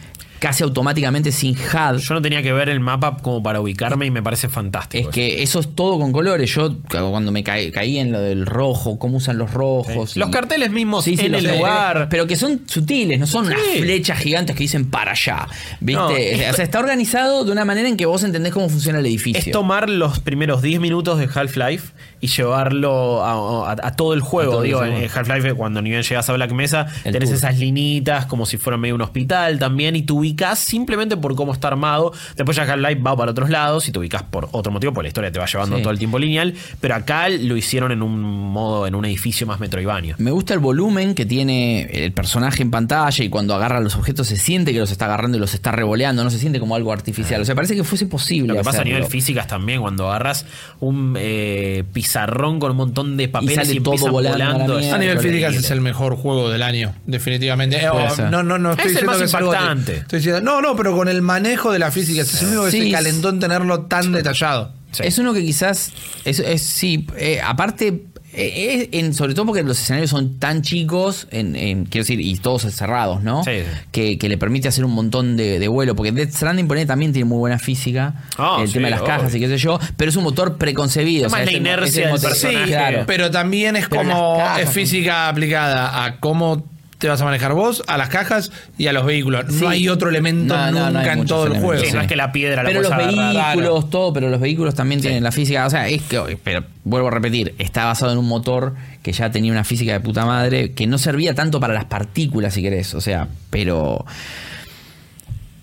casi 0.43 0.65
automáticamente 0.65 1.31
sin 1.31 1.55
HUD. 1.55 1.99
Yo 1.99 2.15
no 2.15 2.21
tenía 2.21 2.43
que 2.43 2.53
ver 2.53 2.69
el 2.69 2.81
mapa 2.81 3.17
como 3.23 3.41
para 3.45 3.61
ubicarme 3.61 4.07
y 4.07 4.11
me 4.11 4.25
parece 4.25 4.49
fantástico. 4.49 5.09
Es 5.09 5.15
que 5.15 5.41
eso 5.41 5.61
es 5.61 5.73
todo 5.77 6.01
con 6.01 6.11
colores. 6.11 6.53
Yo 6.53 6.79
cuando 6.89 7.31
me 7.31 7.45
caí, 7.45 7.71
caí 7.71 7.99
en 7.99 8.11
lo 8.11 8.21
del 8.21 8.45
rojo, 8.45 8.99
cómo 8.99 9.19
usan 9.19 9.39
los 9.39 9.53
rojos. 9.53 10.11
Sí. 10.11 10.19
Los 10.19 10.31
carteles 10.31 10.73
mismos 10.73 11.05
Sí, 11.05 11.17
sí, 11.17 11.27
en 11.27 11.37
el 11.37 11.47
lugar. 11.47 12.09
Pero 12.11 12.27
que 12.27 12.35
son 12.35 12.63
sutiles, 12.67 13.21
no 13.21 13.29
son 13.29 13.47
unas 13.47 13.61
flechas 13.79 14.19
gigantes 14.19 14.57
que 14.57 14.65
dicen 14.65 14.91
para 14.91 15.13
allá. 15.13 15.47
¿Viste? 15.79 16.03
No, 16.03 16.09
o 16.51 16.55
sea, 16.55 16.65
está 16.65 16.81
organizado 16.81 17.45
de 17.45 17.53
una 17.53 17.65
manera 17.65 17.89
en 17.89 17.97
que 17.97 18.07
vos 18.07 18.25
entendés 18.25 18.53
cómo 18.53 18.69
funciona 18.69 18.99
el 18.99 19.07
edificio. 19.07 19.39
Es 19.39 19.53
tomar 19.53 19.89
los 19.89 20.19
primeros 20.19 20.61
10 20.61 20.81
minutos 20.81 21.21
de 21.21 21.29
Half-Life 21.33 21.93
y 22.23 22.29
llevarlo 22.29 23.23
a, 23.25 23.73
a- 23.73 23.77
a 23.83 23.97
todo 23.97 24.15
el 24.15 24.21
juego. 24.21 24.53
Todo 24.53 24.63
Digo, 24.63 24.83
en 24.85 25.11
Half-Life, 25.13 25.55
cuando 25.55 25.83
ni 25.83 25.91
bien 25.91 26.03
llegas 26.03 26.29
a 26.31 26.33
Black 26.33 26.53
Mesa, 26.53 26.87
El 27.05 27.13
tenés 27.13 27.29
tour. 27.31 27.37
esas 27.39 27.59
linitas 27.59 28.27
como 28.27 28.47
si 28.47 28.57
fuera 28.57 28.77
medio 28.79 28.95
un 28.95 29.03
hospital 29.03 29.59
también. 29.59 29.97
Y 29.97 30.03
te 30.03 30.13
ubicás 30.13 30.61
simplemente 30.61 31.17
por 31.17 31.35
cómo 31.35 31.53
está 31.53 31.69
armado. 31.69 32.13
Después 32.37 32.57
ya 32.57 32.63
Half-Life 32.63 33.03
va 33.03 33.17
para 33.17 33.33
otros 33.33 33.51
lados 33.51 33.89
y 33.89 33.93
te 33.93 33.99
ubicás 33.99 34.23
por 34.23 34.49
otro 34.53 34.71
motivo, 34.73 34.93
porque 34.93 35.07
la 35.07 35.09
historia 35.09 35.33
te 35.33 35.39
va 35.39 35.47
llevando 35.47 35.77
Sí. 35.77 35.83
todo 35.83 35.93
el 35.93 35.99
tiempo 35.99 36.19
lineal. 36.19 36.55
Pero 36.81 36.95
acá 36.95 37.29
lo 37.29 37.57
hicieron 37.57 37.91
en 37.93 38.03
un 38.03 38.21
modo, 38.23 38.87
en 38.87 38.95
un 38.95 39.05
edificio 39.05 39.47
más 39.47 39.59
metroidvania. 39.61 40.15
Me 40.19 40.31
gusta 40.31 40.55
el 40.55 40.61
volumen 40.61 41.15
que 41.17 41.27
tiene 41.27 41.83
el 42.05 42.13
personaje 42.13 42.63
en 42.63 42.71
pantalla 42.71 43.25
y 43.25 43.29
cuando 43.29 43.55
agarra 43.55 43.81
los 43.81 43.97
objetos 43.97 44.29
se 44.29 44.37
siente 44.37 44.73
que 44.73 44.79
los 44.79 44.93
está 44.93 45.07
agarrando 45.07 45.39
y 45.39 45.41
los 45.41 45.55
está 45.55 45.73
revoleando, 45.73 46.23
no 46.23 46.31
se 46.31 46.39
siente 46.39 46.61
como 46.61 46.77
algo 46.77 46.93
artificial. 46.93 47.41
O 47.43 47.45
sea, 47.45 47.57
parece 47.57 47.75
que 47.75 47.83
fuese 47.83 48.07
posible. 48.07 48.49
Lo 48.53 48.55
que 48.59 48.63
pasa 48.65 48.83
a 48.83 48.85
nivel 48.85 49.05
físicas 49.07 49.49
también, 49.49 49.81
cuando 49.81 50.07
agarras 50.09 50.47
un 50.79 51.17
eh, 51.19 51.83
pizarrón 52.13 52.61
con 52.61 52.73
un 52.73 52.77
montón 52.77 53.17
de 53.17 53.29
papeles 53.29 53.69
y, 53.69 53.69
sale 53.69 53.81
todo 53.81 54.11
volando 54.11 54.77
a 54.77 54.81
la 54.81 54.99
nivel 54.99 55.19
físicas 55.19 55.55
es 55.55 55.71
el 55.71 55.81
mejor 55.81 56.15
juego 56.17 56.51
del 56.51 56.63
año, 56.63 56.95
definitivamente. 57.07 57.77
Eh, 57.83 57.89
oh, 57.89 58.07
no, 58.31 58.43
no, 58.43 58.59
no 58.59 58.73
estoy 58.73 58.87
Es 58.93 58.99
el 58.99 59.07
diciendo 59.07 59.11
más 59.13 59.19
que 59.19 59.25
es 59.25 59.35
algo 59.35 59.51
que- 59.51 59.57
impactante. 59.57 59.97
estoy 59.99 60.19
diciendo- 60.19 60.41
no, 60.43 60.61
no, 60.61 60.77
pero 60.77 60.95
con 60.95 61.09
el 61.09 61.23
manejo 61.23 61.73
de 61.73 61.79
las 61.79 61.95
físicas. 61.95 62.33
Es 62.35 62.43
el 62.43 62.49
único 62.49 62.65
que 62.67 62.71
Sí, 62.73 62.83
se 62.85 62.91
calentó 62.91 63.31
en 63.31 63.41
tenerlo 63.41 63.81
tan 63.87 64.13
detallado. 64.13 64.75
Sí. 64.91 65.03
Es 65.07 65.17
uno 65.19 65.33
que 65.33 65.41
quizás, 65.41 65.91
es, 66.27 66.39
es- 66.39 66.63
sí, 66.63 67.07
eh, 67.17 67.41
aparte, 67.43 68.05
eh, 68.35 68.89
es 68.93 68.99
en- 69.01 69.15
sobre 69.15 69.35
todo 69.35 69.47
porque 69.47 69.63
los 69.63 69.81
escenarios 69.81 70.11
son 70.11 70.39
tan 70.39 70.63
chicos, 70.63 71.27
en, 71.31 71.55
en- 71.57 71.85
quiero 71.85 72.03
decir, 72.05 72.21
y 72.21 72.35
todos 72.37 72.63
cerrados, 72.63 73.23
¿no? 73.23 73.45
Sí, 73.45 73.51
sí. 73.61 73.65
Que, 73.91 74.19
que 74.19 74.29
le 74.29 74.39
permite 74.39 74.69
hacer 74.69 74.85
un 74.85 74.93
montón 74.93 75.37
de, 75.37 75.59
de 75.59 75.69
vuelo, 75.69 75.95
porque 75.97 76.13
Death 76.13 76.33
Stranding 76.33 76.67
por 76.69 76.77
ahí 76.77 76.87
también 76.87 77.13
tiene 77.13 77.27
muy 77.27 77.39
buena 77.39 77.59
física, 77.59 78.15
Ah, 78.39 78.59
el 78.61 78.69
sí, 78.69 78.75
tema 78.75 78.87
de 78.87 78.93
las 78.93 79.03
cajas 79.03 79.29
obvio. 79.33 79.37
y 79.37 79.41
qué 79.41 79.49
sé 79.49 79.59
yo, 79.59 79.79
pero 79.97 80.11
es 80.11 80.17
un 80.17 80.25
motor 80.25 80.57
preconcebido. 80.57 81.27
Es 81.27 81.33
más 81.33 81.43
o 81.43 81.45
sea, 81.45 81.53
la 81.53 81.59
inercia 81.59 81.99
el 82.01 82.05
del 82.05 82.13
motor- 82.13 82.31
personaje. 82.31 82.67
claro. 82.67 83.05
Pero 83.07 83.31
también 83.31 83.77
es 83.77 83.87
Pero 83.89 84.03
como 84.03 84.37
cajas 84.39 84.61
es 84.63 84.71
física 84.71 85.29
aplicada 85.29 86.05
a 86.05 86.19
cómo 86.19 86.65
te 87.03 87.09
vas 87.09 87.21
a 87.21 87.25
manejar 87.25 87.53
vos, 87.53 87.83
a 87.89 87.99
las 87.99 88.09
cajas 88.11 88.53
y 88.79 88.87
a 88.87 88.93
los 88.93 89.05
vehículos. 89.05 89.47
Sí. 89.49 89.57
No 89.61 89.69
hay 89.69 89.89
otro 89.89 90.09
elemento 90.09 90.57
No, 90.57 90.71
no, 90.71 90.81
no 90.89 91.01
nunca 91.01 91.15
en 91.15 91.27
todo 91.27 91.49
el 91.49 91.59
juego. 91.59 91.85
Sí, 91.85 91.91
no 91.93 92.01
es 92.01 92.07
que 92.07 92.15
la 92.15 92.31
piedra 92.31 92.63
la 92.63 92.69
Pero 92.69 92.81
los 92.81 92.97
vehículos, 92.97 93.91
todo, 93.91 94.13
pero 94.13 94.31
los 94.31 94.41
vehículos 94.41 94.77
también 94.77 95.01
tienen 95.01 95.25
la 95.25 95.33
física. 95.33 95.67
O 95.67 95.71
sea, 95.71 95.89
es 95.89 96.01
que, 96.03 96.39
pero 96.45 96.63
vuelvo 96.85 97.09
a 97.09 97.11
repetir, 97.11 97.57
está 97.59 97.87
basado 97.87 98.13
en 98.13 98.19
un 98.19 98.29
motor 98.29 98.75
que 99.03 99.13
ya 99.13 99.33
tenía 99.33 99.51
una 99.51 99.65
física 99.65 99.91
de 99.91 99.99
puta 99.99 100.25
madre, 100.25 100.75
que 100.75 100.87
no 100.87 100.97
servía 100.97 101.35
tanto 101.35 101.59
para 101.59 101.75
las 101.75 101.87
partículas, 101.87 102.55
si 102.55 102.63
querés. 102.63 102.95
O 102.95 103.01
sea, 103.01 103.27
pero. 103.51 104.07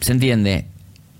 Se 0.02 0.12
entiende. 0.12 0.66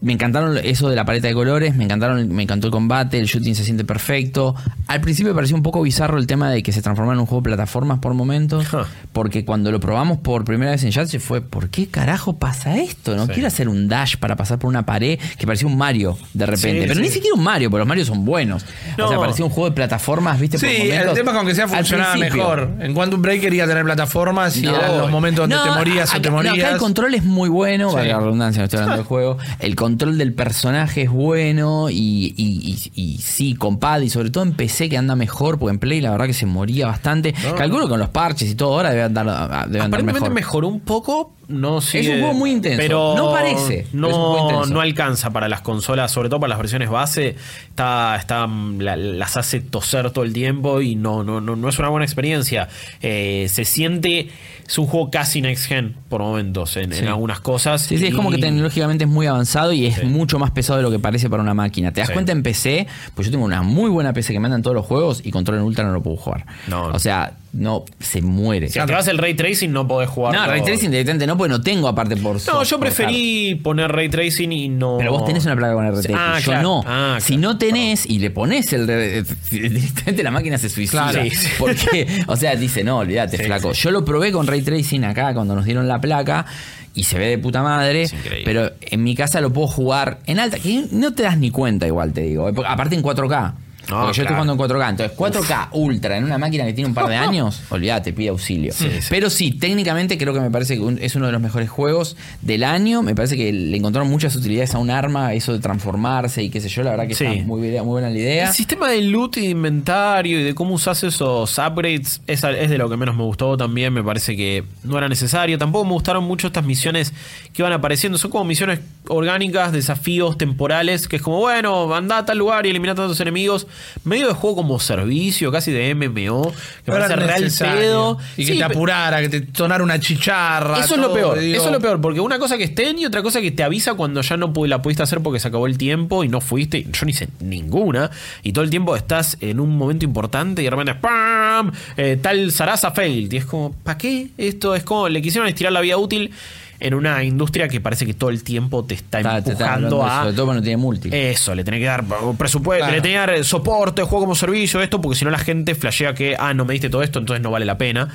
Me 0.02 0.14
encantaron 0.14 0.58
eso 0.64 0.88
de 0.90 0.96
la 0.96 1.04
paleta 1.04 1.28
de 1.28 1.34
colores, 1.34 1.76
me 1.76 1.84
encantaron, 1.84 2.30
me 2.34 2.44
encantó 2.44 2.68
el 2.68 2.72
combate, 2.72 3.20
el 3.20 3.26
shooting 3.26 3.54
se 3.54 3.66
siente 3.66 3.84
perfecto. 3.84 4.56
Al 4.88 5.02
principio 5.02 5.34
me 5.34 5.36
pareció 5.36 5.58
un 5.58 5.62
poco 5.64 5.82
bizarro 5.82 6.18
el 6.18 6.26
tema 6.26 6.50
de 6.50 6.64
que 6.64 6.72
se 6.72 6.82
transformara 6.82 7.16
en 7.16 7.20
un 7.20 7.26
juego 7.26 7.42
de 7.42 7.50
plataformas 7.50 8.00
por 8.00 8.14
momentos, 8.14 8.66
Huh. 8.74 8.86
porque 9.12 9.44
cuando 9.44 9.72
lo 9.74 9.82
probamos 9.82 10.20
por 10.20 10.46
primera 10.46 10.72
vez 10.72 10.84
en 10.86 10.92
Yatse 10.92 11.20
fue, 11.20 11.42
¿por 11.42 11.68
qué 11.70 11.88
carajo 11.88 12.38
pasa 12.38 12.78
esto? 12.78 13.14
No 13.18 13.26
Sí. 13.26 13.34
quiero 13.34 13.48
hacer 13.50 13.68
un 13.68 13.90
dash 13.90 14.16
para 14.16 14.38
pasar 14.38 14.58
por 14.58 14.70
una 14.70 14.86
pared 14.86 15.20
que 15.38 15.46
parecía 15.46 15.68
un 15.68 15.78
Mario 15.78 16.18
de 16.34 16.46
repente, 16.46 16.80
Sí, 16.84 16.88
pero 16.88 16.96
sí. 16.96 17.02
ni 17.02 17.10
siquiera 17.10 17.36
un 17.36 17.44
Mario, 17.44 17.70
porque 17.70 17.80
los 17.80 17.88
Marios 17.88 18.08
son 18.08 18.24
buenos. 18.24 18.64
O 19.04 19.08
sea, 19.10 19.18
parecía 19.20 19.44
un 19.44 19.52
juego 19.52 19.70
de 19.70 19.76
plataformas, 19.76 20.40
¿viste? 20.40 20.58
por 20.60 20.70
Sí, 20.70 20.78
momentos. 20.78 21.08
el 21.10 21.14
tema 21.16 21.34
con 21.34 21.46
que 21.46 21.56
sea 21.56 21.66
Al 21.66 21.72
funcionaba 21.72 22.16
mejor. 22.16 22.70
En 22.80 22.94
Quantum 22.94 23.22
Break 23.22 23.42
quería 23.42 23.68
tener 23.68 23.84
plataformas 23.84 24.56
y 24.56 24.62
No. 24.62 24.78
eran 24.78 24.98
los 24.98 25.12
momentos 25.12 25.44
donde 25.44 25.58
No, 25.58 25.64
te 25.64 25.72
morías 25.72 26.16
o 26.16 26.22
te 26.22 26.32
morías. 26.32 26.54
acá 26.58 26.70
el 26.72 26.78
control 26.78 27.16
es 27.16 27.26
muy 27.26 27.50
bueno, 27.50 27.92
valga 27.92 28.14
la 28.14 28.20
redundancia, 28.22 28.62
no 28.62 28.64
estoy 28.64 28.78
hablando 28.80 28.96
del 29.02 29.06
juego. 29.10 29.38
El 29.60 29.76
control 29.76 29.89
del 29.98 30.34
personaje 30.34 31.04
es 31.04 31.10
bueno 31.10 31.90
y, 31.90 32.34
y, 32.38 32.92
y- 32.96 33.02
y 33.02 33.18
sí, 33.20 33.56
con 33.56 33.80
pad 33.80 34.02
y 34.02 34.10
sobre 34.10 34.30
todo 34.30 34.44
en 34.44 34.54
PC 34.54 34.90
que 34.90 34.98
anda 34.98 35.16
mejor, 35.16 35.58
porque 35.60 35.72
en 35.74 35.80
Play 35.80 36.02
la 36.02 36.12
verdad 36.12 36.26
que 36.28 36.34
se 36.34 36.46
moría 36.46 36.88
bastante. 36.88 37.34
Calculo 37.58 37.86
que 37.86 37.90
con 37.92 38.00
los 38.00 38.10
parches 38.10 38.50
y 38.52 38.56
todo 38.56 38.74
ahora 38.74 38.90
debe 38.92 39.04
andar, 39.04 39.26
debe 39.26 39.42
andar 39.42 39.66
Aparentemente 39.82 40.20
mejor. 40.22 40.32
mejoró 40.34 40.68
un 40.68 40.80
poco, 40.82 41.34
no 41.50 41.82
sigue- 41.82 42.14
un 42.16 42.20
juego 42.22 42.34
muy 42.36 42.52
intenso. 42.52 42.78
Pero 42.82 43.16
No 43.18 43.32
parece, 43.32 43.80
es 43.82 43.94
No, 43.94 44.66
no 44.66 44.80
alcanza 44.82 45.30
para 45.32 45.50
las 45.50 45.62
consolas, 45.62 46.12
sobre 46.12 46.30
todo 46.30 46.40
para 46.40 46.50
las 46.50 46.58
versiones 46.60 46.90
base. 46.90 47.36
Está, 47.70 48.16
está, 48.16 48.48
la- 48.48 48.96
las 48.96 49.36
hace 49.36 49.60
toser 49.60 50.12
todo 50.12 50.24
el 50.24 50.32
tiempo 50.34 50.80
y 50.82 50.96
no, 50.96 51.24
no, 51.24 51.42
no, 51.42 51.56
no 51.56 51.70
es 51.70 51.78
una 51.80 51.90
buena 51.90 52.06
experiencia. 52.06 52.70
Eh, 53.02 53.48
se 53.50 53.66
siente, 53.66 54.30
es 54.68 54.78
un 54.78 54.86
juego 54.88 55.10
casi 55.12 55.42
next 55.42 55.66
gen 55.66 55.96
por 56.08 56.22
momentos 56.22 56.78
en, 56.78 56.94
algunas 57.08 57.40
cosas. 57.40 57.82
Sí, 57.82 57.98
sí, 57.98 58.08
es 58.08 58.14
como 58.14 58.30
que 58.32 58.38
tecnológicamente 58.38 59.04
es 59.06 59.10
muy 59.10 59.26
avanzado 59.28 59.74
y 59.74 59.88
es 59.88 59.96
Sí. 59.96 60.06
mucho 60.06 60.40
más 60.40 60.52
pesado 60.52 60.78
de 60.78 60.84
lo 60.84 60.92
que 60.92 61.00
parece 61.00 61.30
para 61.30 61.42
una 61.44 61.54
máquina. 61.54 61.92
¿Te 61.92 62.02
das 62.02 62.08
Sí. 62.10 62.14
cuenta 62.14 62.32
en 62.32 62.44
PC? 62.44 62.88
Pues 63.16 63.28
yo 63.28 63.32
tengo 63.32 63.46
una 63.46 63.64
muy 63.64 63.90
buena 63.90 64.14
PC 64.14 64.34
que 64.34 64.40
me 64.40 64.46
andan 64.46 64.62
todos 64.62 64.76
los 64.76 64.86
juegos 64.86 65.22
y 65.24 65.32
control 65.32 65.58
en 65.58 65.64
ultra 65.64 65.84
no 65.86 65.92
lo 65.94 66.02
puedo 66.04 66.18
jugar. 66.18 66.46
No, 66.68 66.90
no. 66.90 66.96
O 66.96 67.00
sea, 67.00 67.34
no, 67.52 67.84
se 68.00 68.22
muere. 68.22 68.70
Si 68.70 68.78
activas 68.80 69.08
el 69.08 69.18
ray 69.18 69.34
tracing 69.34 69.72
no 69.72 69.88
podés 69.88 70.10
jugar. 70.10 70.36
No, 70.36 70.46
Ray 70.46 70.62
Tracing 70.62 70.92
directamente 70.92 71.26
no, 71.26 71.38
porque 71.38 71.50
no 71.50 71.62
tengo 71.62 71.88
aparte 71.88 72.16
por 72.16 72.34
No, 72.34 72.40
soft, 72.40 72.68
yo 72.70 72.80
preferí 72.80 73.56
poner 73.56 73.92
ray 73.92 74.08
tracing 74.10 74.52
y 74.52 74.70
no. 74.70 74.98
Pero 75.00 75.12
vos 75.12 75.26
tenés 75.26 75.46
una 75.46 75.56
placa 75.56 75.74
con 75.74 75.92
RTX, 75.92 76.12
Ah, 76.16 76.38
yo 76.40 76.46
claro. 76.46 76.62
no. 76.62 76.84
Ah, 76.86 77.18
si 77.20 77.34
claro. 77.38 77.42
no 77.54 77.58
tenés 77.58 78.06
y 78.06 78.20
le 78.20 78.30
pones 78.30 78.72
el 78.74 78.88
re- 78.88 79.24
directamente 79.50 80.22
la 80.24 80.32
máquina 80.32 80.58
se 80.58 80.70
suicida. 80.70 81.10
Claro. 81.12 81.28
Sí. 81.30 81.48
Porque, 81.60 82.24
o 82.28 82.36
sea, 82.36 82.56
dice, 82.56 82.84
no, 82.84 82.98
olvídate, 83.00 83.38
Sí, 83.38 83.44
flaco. 83.44 83.74
sí. 83.74 83.82
Yo 83.82 83.92
lo 83.92 84.06
probé 84.06 84.32
con 84.32 84.46
Ray 84.48 84.62
Tracing 84.62 85.04
acá 85.06 85.34
cuando 85.34 85.56
nos 85.56 85.66
dieron 85.66 85.88
la 85.88 86.00
placa 86.00 86.46
y 86.94 87.04
se 87.06 87.18
ve 87.18 87.28
de 87.30 87.38
puta 87.40 87.64
madre. 87.64 88.04
Es 88.04 88.14
increíble. 88.14 88.44
Pero 88.46 88.72
en 88.82 89.04
mi 89.04 89.16
casa 89.16 89.42
lo 89.42 89.52
puedo 89.52 89.68
jugar 89.68 90.20
en 90.28 90.40
alta, 90.40 90.60
que 90.60 90.86
no 90.92 91.14
te 91.14 91.24
das 91.24 91.38
ni 91.38 91.50
cuenta 91.52 91.88
igual, 91.88 92.14
te 92.14 92.22
digo. 92.22 92.48
Aparte 92.66 92.96
en 92.96 93.02
4K. 93.04 93.54
No, 93.90 94.02
Porque 94.02 94.18
yo 94.18 94.24
estoy 94.24 94.36
jugando 94.36 94.54
en 94.54 94.60
4K. 94.60 94.90
Entonces, 94.90 95.18
4K 95.18 95.70
ultra 95.74 96.18
en 96.18 96.24
una 96.26 96.38
máquina 96.38 96.66
que 96.66 96.74
tiene 96.74 96.88
un 96.90 96.94
par 96.94 97.08
de 97.08 97.16
años, 97.18 97.62
olvídate, 97.70 98.14
pide 98.14 98.30
auxilio. 98.30 98.72
sí. 98.74 98.88
Pero 99.10 99.30
sí, 99.30 99.52
técnicamente 99.52 100.18
creo 100.18 100.34
que 100.34 100.40
me 100.40 100.52
parece 100.52 100.76
que 100.76 100.82
un- 100.82 101.00
es 101.02 101.16
uno 101.16 101.26
de 101.26 101.32
los 101.32 101.42
mejores 101.42 101.70
juegos 101.70 102.16
del 102.42 102.64
año. 102.64 103.02
Me 103.02 103.16
parece 103.16 103.36
que 103.36 103.52
le 103.52 103.76
encontraron 103.78 104.10
muchas 104.10 104.36
utilidades 104.36 104.76
a 104.76 104.78
un 104.78 104.90
arma, 104.92 105.34
eso 105.34 105.54
de 105.54 105.60
transformarse 105.60 106.44
y 106.44 106.50
qué 106.50 106.62
sé 106.62 106.70
yo. 106.70 106.84
La 106.84 106.92
verdad 106.92 107.08
que 107.08 107.16
Sí. 107.16 107.26
está 107.26 107.46
muy 107.46 107.70
buena 107.82 108.10
la 108.10 108.18
idea. 108.18 108.48
El 108.48 108.54
sistema 108.54 108.90
de 108.90 109.02
loot 109.02 109.38
y 109.38 109.42
de 109.42 109.48
inventario 109.50 110.40
y 110.40 110.44
de 110.44 110.54
cómo 110.56 110.76
usas 110.76 111.04
esos 111.04 111.58
upgrades 111.58 112.22
es, 112.28 112.44
es 112.44 112.70
de 112.70 112.78
lo 112.78 112.90
que 112.90 112.98
menos 112.98 113.16
me 113.16 113.24
gustó 113.24 113.58
también. 113.58 113.94
Me 113.94 114.04
parece 114.04 114.36
que 114.38 114.64
no 114.84 114.98
era 114.98 115.10
necesario. 115.10 115.58
Tampoco 115.58 115.86
me 115.86 115.94
gustaron 115.94 116.24
mucho 116.24 116.48
estas 116.48 116.64
misiones 116.66 117.14
que 117.54 117.64
van 117.64 117.74
apareciendo. 117.74 118.18
Son 118.18 118.30
como 118.32 118.44
misiones 118.46 118.80
orgánicas, 119.08 119.72
desafíos 119.72 120.38
temporales, 120.38 121.08
que 121.08 121.16
es 121.16 121.22
como, 121.22 121.40
bueno, 121.40 121.94
anda 121.96 122.20
a 122.20 122.26
tal 122.26 122.38
lugar 122.38 122.66
y 122.66 122.70
elimina 122.70 122.92
a 122.94 122.96
tantos 122.96 123.20
enemigos. 123.20 123.68
Medio 124.04 124.28
de 124.28 124.34
juego 124.34 124.58
como 124.58 124.80
servicio, 124.80 125.52
casi 125.52 125.72
de 125.72 125.94
MMO, 125.96 126.52
que 126.86 126.92
parece 126.92 127.16
real 127.16 127.52
pedo. 127.58 128.18
Y 128.38 128.46
que 128.46 128.54
Sí, 128.54 128.58
te 128.58 128.64
apurara, 128.64 129.22
que 129.22 129.30
te 129.30 129.48
sonara 129.54 129.84
una 129.84 130.00
chicharra. 130.00 130.80
eso 130.80 130.96
es 130.96 131.02
lo 131.02 131.14
peor, 131.14 131.40
digo. 131.40 131.56
eso 131.58 131.68
es 131.68 131.72
lo 131.72 131.80
peor, 131.80 132.02
porque 132.02 132.20
una 132.20 132.40
cosa 132.40 132.58
que 132.58 132.64
estén 132.66 133.00
y 133.00 133.06
otra 133.06 133.22
cosa 133.22 133.42
que 133.42 133.52
te 133.52 133.64
avisa 133.64 133.94
cuando 133.94 134.22
ya 134.22 134.38
no 134.38 134.52
la 134.66 134.82
pudiste 134.82 135.04
hacer 135.04 135.22
porque 135.22 135.40
se 135.40 135.48
acabó 135.48 135.68
el 135.68 135.78
tiempo 135.78 136.24
y 136.24 136.28
no 136.30 136.42
fuiste. 136.42 136.84
Yo 136.84 137.04
no 137.04 137.10
hice 137.10 137.28
ninguna. 137.40 138.12
Y 138.44 138.54
todo 138.54 138.64
el 138.64 138.70
tiempo 138.70 138.96
estás 138.96 139.38
en 139.42 139.60
un 139.60 139.78
momento 139.78 140.06
importante 140.06 140.62
y 140.62 140.66
de 140.66 140.72
repente 140.72 140.96
¡pam! 140.96 141.72
Eh, 141.98 142.18
tal 142.22 142.52
Sarasa 142.52 142.92
failed. 142.92 143.32
Y 143.32 143.38
es 143.38 143.46
como, 143.46 143.74
¿para 143.84 143.98
qué? 143.98 144.30
Esto 144.38 144.76
es 144.76 144.84
como, 144.84 145.10
le 145.10 145.22
quisieron 145.22 145.48
estirar 145.48 145.72
la 145.74 145.82
vida 145.82 145.98
útil 145.98 146.32
en 146.80 146.94
una 146.94 147.24
industria 147.24 147.68
que 147.68 147.82
parece 147.82 148.06
que 148.06 148.14
todo 148.14 148.30
el 148.30 148.44
tiempo 148.44 148.86
te 148.86 148.94
está 148.96 149.20
Está- 149.20 149.44
te 149.44 149.52
está 149.52 149.66
empujando 149.76 150.06
a. 150.06 150.22
Sobre 150.22 150.34
todo 150.36 150.46
cuando 150.46 150.64
tiene 150.64 150.78
multi. 150.78 151.10
Eso, 151.12 151.54
le 151.56 151.64
tenés 151.64 151.80
que 151.80 151.86
dar 151.86 152.04
presupuesto, 152.38 152.86
Claro. 152.86 152.96
le 152.96 153.02
tenés 153.02 153.16
que 153.22 153.32
dar 153.34 153.44
soporte, 153.44 154.02
juego 154.04 154.26
como 154.26 154.36
servicio, 154.36 154.82
esto, 154.82 155.02
porque 155.02 155.18
si 155.18 155.26
no 155.26 155.32
la 155.32 155.40
gente 155.40 155.76
flashea 155.76 156.14
que, 156.14 156.36
ah, 156.40 156.54
no 156.54 156.66
me 156.66 156.74
diste 156.74 156.90
todo 156.90 157.04
esto, 157.04 157.20
entonces 157.20 157.42
no 157.44 157.52
vale 157.52 157.66
la 157.66 157.78
pena. 157.78 158.08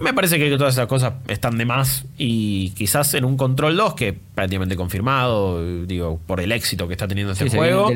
Me 0.00 0.14
parece 0.14 0.38
que 0.38 0.50
todas 0.56 0.74
esas 0.74 0.86
cosas 0.86 1.12
están 1.28 1.58
de 1.58 1.64
más 1.66 2.04
y 2.16 2.70
quizás 2.70 3.12
en 3.14 3.24
un 3.24 3.36
Control 3.36 3.76
2 3.76 3.94
que 3.94 4.14
prácticamente 4.34 4.74
confirmado, 4.76 5.84
digo, 5.84 6.18
por 6.26 6.40
el 6.40 6.52
éxito 6.52 6.86
que 6.88 6.94
está 6.94 7.06
teniendo 7.06 7.32
este 7.34 7.50
Sí, 7.50 7.56
juego. 7.56 7.88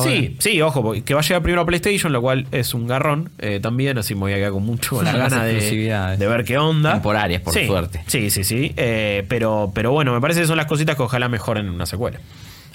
Sí, 0.00 0.36
sí, 0.38 0.62
ojo, 0.62 0.92
que 1.04 1.14
va 1.14 1.20
a 1.20 1.22
llegar 1.22 1.42
primero 1.42 1.62
a 1.62 1.66
PlayStation, 1.66 2.12
lo 2.12 2.20
cual 2.22 2.46
es 2.52 2.72
un 2.72 2.86
garrón 2.86 3.30
eh, 3.38 3.58
también, 3.60 3.98
así 3.98 4.14
me 4.14 4.20
voy 4.20 4.32
a 4.32 4.36
quedar 4.36 4.52
con 4.52 4.64
mucho 4.64 5.02
la 5.02 5.12
gana 5.16 5.44
de, 5.44 6.16
de 6.16 6.26
ver 6.28 6.44
qué 6.44 6.56
onda. 6.58 6.92
Temporarias, 6.92 7.42
por 7.42 7.52
Sí, 7.52 7.66
suerte. 7.66 8.02
Sí, 8.06 8.30
sí, 8.30 8.44
sí. 8.44 8.72
eh, 8.76 9.24
pero, 9.28 9.72
pero 9.74 9.90
bueno, 9.90 10.12
me 10.14 10.20
parece 10.20 10.40
que 10.42 10.46
son 10.46 10.56
las 10.56 10.66
cositas 10.66 10.94
que 10.96 11.02
ojalá 11.02 11.28
mejoren 11.28 11.66
en 11.66 11.72
una 11.72 11.86
secuela. 11.86 12.20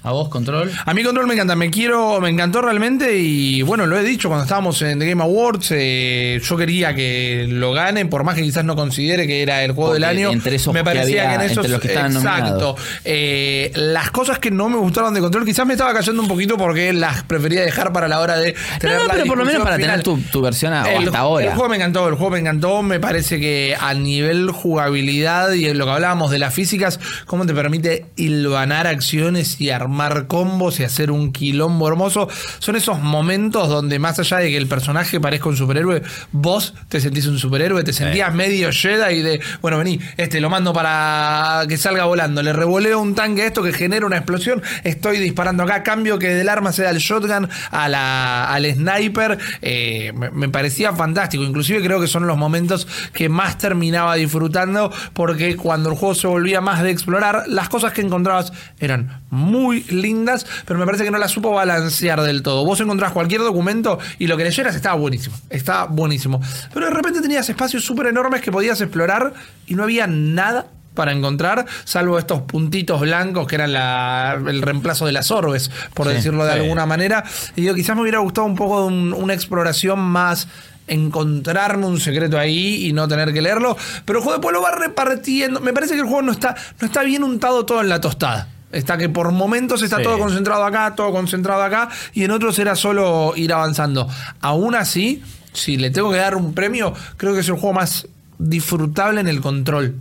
¿A 0.05 0.11
vos, 0.11 0.29
Control? 0.29 0.71
A 0.85 0.93
mí 0.93 1.03
Control 1.03 1.25
me 1.25 1.33
encanta, 1.33 1.55
me 1.55 1.71
quiero, 1.71 2.21
me 2.21 2.29
encantó 2.29 2.61
realmente 2.61 3.17
y 3.17 3.63
bueno, 3.63 3.87
lo 3.87 3.97
he 3.97 4.03
dicho 4.03 4.27
cuando 4.27 4.43
estábamos 4.43 4.79
en 4.83 4.99
The 4.99 5.09
Game 5.09 5.23
Awards, 5.23 5.69
eh, 5.71 6.39
yo 6.43 6.55
quería 6.55 6.93
que 6.93 7.47
lo 7.49 7.73
gane, 7.73 8.05
por 8.05 8.23
más 8.23 8.35
que 8.35 8.43
quizás 8.43 8.63
no 8.63 8.75
considere 8.75 9.25
que 9.25 9.41
era 9.41 9.63
el 9.63 9.71
juego 9.71 9.89
Porque 9.93 10.01
del 10.01 10.03
año, 10.17 10.31
entre 10.31 10.57
esos 10.57 10.75
me 10.75 10.81
que 10.81 10.83
parecía 10.85 11.23
había- 11.23 11.39
que 11.39 11.45
en 11.45 11.51
esos, 11.51 11.57
entre 11.65 11.71
los 11.71 11.81
que 11.81 11.87
estaban 11.87 12.15
exacto. 12.15 12.75
Eh, 13.03 13.71
las 13.73 14.11
cosas 14.11 14.37
que 14.37 14.51
no 14.51 14.69
me 14.69 14.77
gustaron 14.77 15.11
de 15.11 15.21
Control, 15.21 15.43
quizás 15.43 15.65
me 15.65 15.73
estaba 15.73 15.91
cayendo 15.91 16.21
un 16.21 16.27
poquito 16.27 16.55
porque 16.55 16.93
las 16.93 17.23
prefería 17.23 17.61
dejar 17.63 17.91
para 17.91 18.07
la 18.07 18.19
hora 18.19 18.37
de 18.37 18.53
tener 18.79 18.97
no, 18.99 19.03
pero 19.11 19.25
por 19.25 19.39
lo 19.39 19.45
menos 19.45 19.63
para 19.63 19.77
final. 19.77 19.89
tener 19.89 20.03
tu, 20.03 20.17
tu 20.31 20.39
versión 20.41 20.71
a- 20.73 20.83
El, 20.93 21.05
hasta 21.07 21.17
ahora. 21.17 21.47
el 21.47 21.53
juego 21.53 21.67
me 21.69 21.77
encantó, 21.77 22.07
el 22.07 22.13
juego 22.13 22.29
me 22.33 22.39
encantó. 22.41 22.83
Me 22.83 22.99
parece 22.99 23.39
que 23.39 23.75
a 23.79 23.95
nivel 23.95 24.51
jugabilidad 24.51 25.51
y 25.53 25.65
en 25.65 25.79
lo 25.79 25.85
que 25.85 25.91
hablábamos 25.93 26.29
de 26.29 26.37
las 26.37 26.53
físicas, 26.53 26.99
cómo 27.25 27.47
te 27.47 27.55
permite 27.55 28.05
hilvanar 28.17 28.85
acciones 28.85 29.59
y 29.59 29.71
armar 29.71 29.94
combos 30.27 30.79
y 30.79 30.83
hacer 30.83 31.11
un 31.11 31.31
quilombo 31.31 31.87
hermoso. 31.87 32.27
Son 32.59 32.75
esos 32.75 32.99
momentos 32.99 33.69
donde, 33.69 33.99
más 33.99 34.19
allá 34.19 34.37
de 34.37 34.49
que 34.49 34.57
el 34.57 34.67
personaje 34.67 35.19
parezca 35.19 35.49
un 35.49 35.57
superhéroe, 35.57 36.01
vos 36.31 36.73
te 36.89 36.99
sentís 36.99 37.27
un 37.27 37.39
superhéroe, 37.39 37.83
te 37.83 37.93
sentías 37.93 38.33
medio 38.33 38.71
Jedi 38.71 39.21
de, 39.21 39.41
bueno, 39.61 39.77
vení, 39.77 39.99
este 40.17 40.39
lo 40.39 40.49
mando 40.49 40.73
para 40.73 41.65
que 41.67 41.77
salga 41.77 42.05
volando, 42.05 42.41
le 42.41 42.53
revoleo 42.53 42.99
un 42.99 43.15
tanque 43.15 43.43
a 43.43 43.45
esto 43.47 43.63
que 43.63 43.73
genera 43.73 44.05
una 44.05 44.17
explosión, 44.17 44.61
estoy 44.83 45.19
disparando 45.19 45.63
acá, 45.63 45.83
cambio 45.83 46.19
que 46.19 46.29
del 46.29 46.49
arma 46.49 46.71
sea 46.71 46.89
el 46.89 46.97
shotgun 46.97 47.49
a 47.71 47.89
la, 47.89 48.53
al 48.53 48.65
sniper, 48.73 49.37
eh, 49.61 50.11
me, 50.15 50.31
me 50.31 50.49
parecía 50.49 50.93
fantástico, 50.93 51.43
inclusive 51.43 51.81
creo 51.81 51.99
que 51.99 52.07
son 52.07 52.27
los 52.27 52.37
momentos 52.37 52.87
que 53.13 53.29
más 53.29 53.57
terminaba 53.57 54.15
disfrutando 54.15 54.91
porque 55.13 55.55
cuando 55.55 55.89
el 55.89 55.95
juego 55.95 56.15
se 56.15 56.27
volvía 56.27 56.61
más 56.61 56.83
de 56.83 56.91
explorar, 56.91 57.43
las 57.47 57.69
cosas 57.69 57.93
que 57.93 58.01
encontrabas 58.01 58.51
eran 58.79 59.21
muy 59.29 59.84
lindas, 59.91 60.45
pero 60.65 60.79
me 60.79 60.85
parece 60.85 61.03
que 61.03 61.11
no 61.11 61.17
las 61.17 61.31
supo 61.31 61.51
balancear 61.51 62.21
del 62.21 62.41
todo. 62.43 62.65
Vos 62.65 62.79
encontrás 62.79 63.11
cualquier 63.11 63.41
documento 63.41 63.99
y 64.19 64.27
lo 64.27 64.37
que 64.37 64.43
leyeras 64.43 64.75
estaba 64.75 64.95
buenísimo, 64.95 65.35
estaba 65.49 65.85
buenísimo, 65.85 66.41
pero 66.73 66.85
de 66.87 66.91
repente 66.93 67.21
tenías 67.21 67.49
espacios 67.49 67.83
súper 67.83 68.07
enormes 68.07 68.41
que 68.41 68.51
podías 68.51 68.79
explorar 68.81 69.33
y 69.67 69.75
no 69.75 69.83
había 69.83 70.07
nada 70.07 70.67
para 70.93 71.11
encontrar, 71.11 71.65
salvo 71.83 72.17
estos 72.17 72.43
puntitos 72.43 73.01
blancos 73.01 73.47
que 73.47 73.55
eran 73.55 73.73
la- 73.73 74.39
el 74.47 74.61
reemplazo 74.61 75.05
de 75.05 75.11
las 75.11 75.29
orbes, 75.29 75.69
por 75.93 76.07
decirlo 76.07 76.45
de 76.45 76.53
sí. 76.53 76.59
alguna 76.59 76.85
manera. 76.85 77.23
Y 77.57 77.61
digo, 77.63 77.75
quizás 77.75 77.97
me 77.97 78.01
hubiera 78.03 78.19
gustado 78.19 78.47
un 78.47 78.55
poco 78.55 78.79
de 78.81 78.87
un- 78.87 79.13
una 79.13 79.33
exploración 79.33 79.99
más 79.99 80.47
encontrarme 80.87 81.85
un 81.87 81.99
secreto 81.99 82.37
ahí 82.39 82.85
y 82.87 82.93
no 82.93 83.07
tener 83.07 83.33
que 83.33 83.41
leerlo, 83.41 83.75
pero 84.05 84.19
el 84.19 84.23
juego 84.23 84.37
después 84.39 84.53
lo 84.53 84.61
va 84.61 84.71
repartiendo. 84.71 85.59
Me 85.59 85.73
parece 85.73 85.95
que 85.95 85.99
el 85.99 86.05
juego 86.05 86.21
no 86.21 86.31
está, 86.31 86.55
no 86.79 86.87
está 86.87 87.03
bien 87.03 87.23
untado 87.23 87.65
todo 87.65 87.81
en 87.81 87.89
la 87.89 87.99
tostada. 87.99 88.47
Está 88.75 88.97
que 88.97 89.07
por 89.09 89.31
momentos 89.31 89.81
está 89.81 89.97
Sí. 89.97 90.03
todo 90.03 90.19
concentrado 90.19 90.63
acá, 90.65 90.93
todo 90.95 91.11
concentrado 91.11 91.63
acá, 91.63 91.89
y 92.13 92.25
en 92.25 92.31
otros 92.31 92.59
era 92.59 92.75
solo 92.75 93.33
ir 93.35 93.53
avanzando. 93.53 94.07
Aún 94.41 94.75
así, 94.75 95.23
si 95.53 95.77
le 95.77 95.89
tengo 95.91 96.11
que 96.11 96.17
dar 96.17 96.35
un 96.35 96.53
premio, 96.53 96.93
creo 97.17 97.33
que 97.33 97.39
es 97.39 97.47
el 97.47 97.55
juego 97.55 97.73
más 97.73 98.07
disfrutable 98.37 99.21
en 99.21 99.27
el 99.27 99.39
control. 99.41 99.95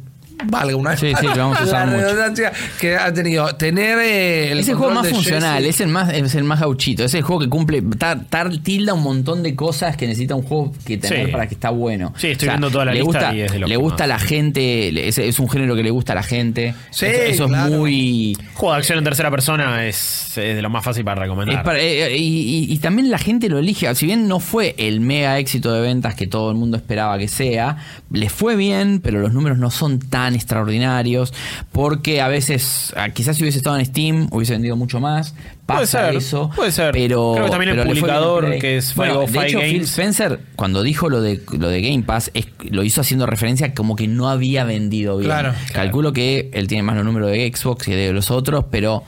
Valga 0.47 0.77
una. 0.77 0.97
Sí, 0.97 1.13
sí, 1.19 1.27
lo 1.27 1.37
vamos 1.37 1.61
a 1.61 1.65
usar 1.65 1.87
La 1.89 1.93
mucho. 1.95 2.07
redundancia 2.07 2.53
que 2.81 2.97
ha 2.97 3.13
tenido. 3.13 3.55
Tener 3.57 3.99
eh, 4.01 4.53
el 4.53 4.59
es 4.61 4.69
el 4.69 4.75
juego 4.75 4.93
más 4.93 5.09
funcional, 5.09 5.63
Jesse. 5.63 5.75
es 5.77 5.81
el 5.81 5.89
más, 5.89 6.13
es 6.13 6.35
el 6.35 6.45
más 6.45 6.61
gauchito, 6.61 7.05
es 7.05 7.15
el 7.15 7.23
juego 7.23 7.41
que 7.43 7.49
cumple, 7.49 7.83
tar, 7.99 8.25
tar- 8.29 8.59
tilda 8.59 8.95
un 8.95 9.03
montón 9.03 9.43
de 9.43 9.55
cosas 9.55 9.97
que 9.97 10.07
necesita 10.07 10.35
un 10.35 10.43
juego 10.43 10.73
que 10.85 10.99
tener 10.99 11.27
Sí. 11.27 11.33
para 11.33 11.47
que 11.47 11.55
está 11.55 11.71
bueno. 11.71 12.13
Sí, 12.17 12.29
estoy 12.29 12.49
viendo 12.49 12.71
toda 12.71 12.85
la 12.87 12.93
le 12.93 13.01
lista 13.01 13.19
gusta, 13.19 13.35
y 13.35 13.41
es 13.43 13.53
de 13.53 13.59
lo 13.61 13.67
Le 13.67 13.77
gusta 13.77 14.05
a 14.05 14.07
la 14.07 14.19
gente, 14.19 15.09
es, 15.09 15.19
es 15.19 15.39
un 15.39 15.49
género 15.49 15.77
que 15.77 15.83
le 15.83 15.91
gusta 15.91 16.13
a 16.13 16.17
la 16.17 16.23
gente. 16.23 16.75
Sí, 16.91 17.07
eso 17.07 17.23
eso 17.45 17.47
claro. 17.49 17.73
es 17.73 17.79
muy... 17.79 18.37
Juego 18.55 18.73
de 18.75 18.79
acción 18.79 18.99
en 18.99 19.05
tercera 19.05 19.31
persona 19.31 19.87
es, 19.87 20.37
es 20.37 20.57
de 20.57 20.63
lo 20.63 20.69
más 20.71 20.85
fácil 20.85 21.05
para 21.05 21.23
recomendar. 21.23 21.57
Es 21.59 21.63
para- 21.63 21.79
eh, 21.81 22.15
eh, 22.15 22.17
y, 22.19 22.67
y- 22.69 22.73
y 22.73 22.79
también 22.79 23.11
la 23.11 23.19
gente 23.19 23.49
lo 23.49 23.59
elige. 23.59 23.93
Si 23.95 24.07
bien 24.07 24.27
no 24.29 24.41
fue 24.41 24.75
el 24.79 25.01
mega 25.01 25.39
éxito 25.39 25.73
de 25.73 25.81
ventas 25.81 26.15
que 26.15 26.27
todo 26.27 26.51
el 26.51 26.57
mundo 26.57 26.77
esperaba 26.77 27.19
que 27.19 27.29
sea, 27.29 27.77
le 28.11 28.29
fue 28.29 28.57
bien, 28.57 29.01
pero 29.03 29.21
los 29.21 29.33
números 29.33 29.59
no 29.59 29.71
son 29.71 29.99
tan 30.01 30.24
extraordinarios. 30.33 31.35
Porque 31.73 32.21
a 32.23 32.29
veces, 32.29 32.95
ah, 32.97 33.11
quizás 33.11 33.37
si 33.37 33.43
hubiese 33.43 33.59
estado 33.59 33.77
en 33.79 33.85
Steam, 33.85 34.29
hubiese 34.31 34.53
vendido 34.53 34.77
mucho 34.77 35.01
más. 35.01 35.35
Pasa 35.67 35.77
Puede 35.77 35.87
ser, 36.13 36.17
eso. 36.17 36.51
puede 36.55 36.73
ser. 36.73 36.93
Pero, 36.93 37.33
Creo 37.35 37.45
que 37.47 37.51
también 37.51 37.71
el 37.71 37.77
pero 37.79 37.89
publicador, 37.91 38.59
que 38.59 38.77
es 38.77 38.95
Bueno, 38.95 39.21
505 39.27 39.41
de 39.41 39.49
hecho, 39.49 39.61
Phil. 39.61 39.83
Spencer, 39.83 40.41
cuando 40.57 40.83
dijo 40.83 41.09
lo 41.11 41.21
de, 41.21 41.41
lo 41.59 41.69
de 41.69 41.81
Game 41.83 42.03
Pass, 42.05 42.31
es- 42.35 42.47
lo 42.71 42.85
hizo 42.85 43.01
haciendo 43.01 43.27
referencia 43.27 43.75
como 43.75 43.97
que 43.97 44.07
no 44.07 44.29
había 44.29 44.65
vendido 44.65 45.17
bien. 45.19 45.29
Claro. 45.31 45.53
Calculo 45.73 46.13
que 46.13 46.51
él 46.55 46.69
tiene 46.69 46.83
más 46.83 46.97
los 46.97 47.05
números 47.05 47.31
de 47.31 47.51
Xbox 47.55 47.85
que 47.87 47.97
de 47.97 48.13
los 48.13 48.31
otros, 48.31 48.67
pero 48.71 49.03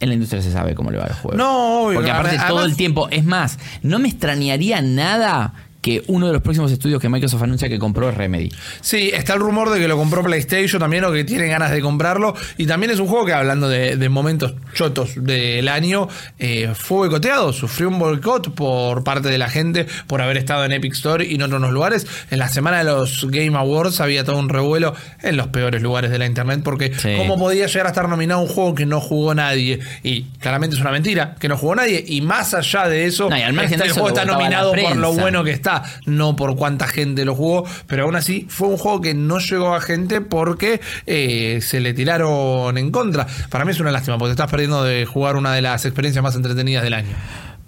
en 0.00 0.08
la 0.08 0.14
industria 0.14 0.40
se 0.40 0.50
sabe 0.52 0.74
cómo 0.74 0.90
le 0.90 0.96
va 0.98 1.04
el 1.06 1.12
juego. 1.12 1.36
No, 1.36 1.82
obvio, 1.84 1.96
Porque 1.96 2.10
aparte 2.10 2.30
además- 2.30 2.48
todo 2.48 2.64
el 2.64 2.76
tiempo, 2.76 3.08
es 3.10 3.24
más, 3.24 3.58
no 3.82 3.98
me 3.98 4.08
extrañaría 4.08 4.80
nada 4.80 5.52
que 5.80 6.02
uno 6.08 6.26
de 6.26 6.32
los 6.32 6.42
próximos 6.42 6.72
estudios 6.72 7.00
que 7.00 7.08
Microsoft 7.08 7.42
anuncia 7.42 7.68
que 7.68 7.78
compró 7.78 8.08
es 8.10 8.16
Remedy. 8.16 8.50
Sí, 8.80 9.10
está 9.14 9.34
el 9.34 9.40
rumor 9.40 9.70
de 9.70 9.78
que 9.78 9.86
lo 9.88 9.96
compró 9.96 10.22
PlayStation 10.22 10.80
también 10.80 11.04
o 11.04 11.12
que 11.12 11.24
tiene 11.24 11.46
ganas 11.46 11.70
de 11.70 11.80
comprarlo. 11.80 12.34
Y 12.56 12.66
también 12.66 12.90
es 12.90 12.98
un 12.98 13.06
juego 13.06 13.24
que, 13.26 13.32
hablando 13.32 13.68
de, 13.68 13.96
de 13.96 14.08
momentos 14.08 14.54
chotos 14.74 15.12
del 15.16 15.68
año, 15.68 16.08
eh, 16.38 16.72
fue 16.74 16.98
boicoteado. 16.98 17.52
Sufrió 17.52 17.88
un 17.88 17.98
boicot 17.98 18.54
por 18.54 19.04
parte 19.04 19.28
de 19.28 19.38
la 19.38 19.48
gente 19.48 19.86
por 20.06 20.20
haber 20.20 20.36
estado 20.36 20.64
en 20.64 20.72
Epic 20.72 20.94
Store 20.94 21.24
y 21.24 21.36
en 21.36 21.42
otros 21.42 21.70
lugares. 21.72 22.06
En 22.30 22.38
la 22.40 22.48
semana 22.48 22.78
de 22.78 22.84
los 22.84 23.26
Game 23.30 23.56
Awards 23.56 24.00
había 24.00 24.24
todo 24.24 24.38
un 24.38 24.48
revuelo 24.48 24.94
en 25.22 25.36
los 25.36 25.46
peores 25.48 25.80
lugares 25.82 26.10
de 26.10 26.18
la 26.18 26.26
internet 26.26 26.60
porque 26.64 26.92
Sí. 26.98 27.10
cómo 27.16 27.38
podía 27.38 27.66
llegar 27.66 27.86
a 27.86 27.90
estar 27.90 28.08
nominado 28.08 28.40
un 28.40 28.48
juego 28.48 28.74
que 28.74 28.84
no 28.86 29.00
jugó 29.00 29.34
nadie. 29.34 29.78
Y 30.02 30.22
claramente 30.40 30.74
es 30.74 30.80
una 30.82 30.90
mentira, 30.90 31.36
que 31.38 31.48
no 31.48 31.56
jugó 31.56 31.74
nadie. 31.76 32.04
Y 32.06 32.20
más 32.20 32.52
allá 32.54 32.88
de 32.88 33.06
eso, 33.06 33.30
No, 33.30 33.36
y 33.38 33.42
al 33.42 33.52
margen 33.52 33.74
está- 33.74 33.84
de 33.84 33.88
el 33.88 33.90
eso 33.92 34.00
juego 34.00 34.16
está 34.18 34.24
nominado 34.30 34.72
por 34.72 34.96
lo 34.96 35.12
bueno 35.12 35.44
que 35.44 35.52
está, 35.52 35.67
no 36.06 36.36
por 36.36 36.56
cuánta 36.56 36.86
gente 36.86 37.24
lo 37.24 37.34
jugó, 37.34 37.64
pero 37.86 38.04
aún 38.04 38.16
así 38.16 38.46
fue 38.48 38.68
un 38.68 38.76
juego 38.76 39.00
que 39.00 39.14
no 39.14 39.38
llegó 39.38 39.74
a 39.74 39.80
gente 39.80 40.20
porque 40.20 40.80
eh, 41.06 41.60
se 41.62 41.80
le 41.80 41.94
tiraron 41.94 42.76
en 42.78 42.90
contra. 42.90 43.26
Para 43.50 43.64
mí 43.64 43.72
es 43.72 43.80
una 43.80 43.90
lástima, 43.90 44.18
porque 44.18 44.32
estás 44.32 44.50
perdiendo 44.50 44.82
de 44.84 45.06
jugar 45.06 45.36
una 45.36 45.52
de 45.52 45.62
las 45.62 45.84
experiencias 45.84 46.22
más 46.22 46.36
entretenidas 46.36 46.82
del 46.82 46.94
año. 46.94 47.14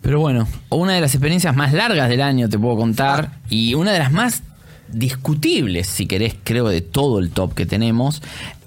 Pero 0.01 0.19
bueno, 0.19 0.49
una 0.71 0.95
de 0.95 1.01
las 1.01 1.15
experiencias 1.15 1.55
más 1.55 1.73
largas 1.73 2.09
del 2.09 2.23
año 2.23 2.49
te 2.49 2.59
puedo 2.59 2.77
contar 2.77 3.33
y 3.51 3.75
una 3.75 3.93
de 3.93 3.99
las 3.99 4.13
más 4.13 4.43
discutibles, 4.89 5.87
si 5.87 6.07
querés, 6.07 6.35
creo, 6.43 6.69
de 6.69 6.81
todo 6.81 7.19
el 7.19 7.31
top 7.31 7.55
que 7.55 7.67
tenemos. 7.67 8.23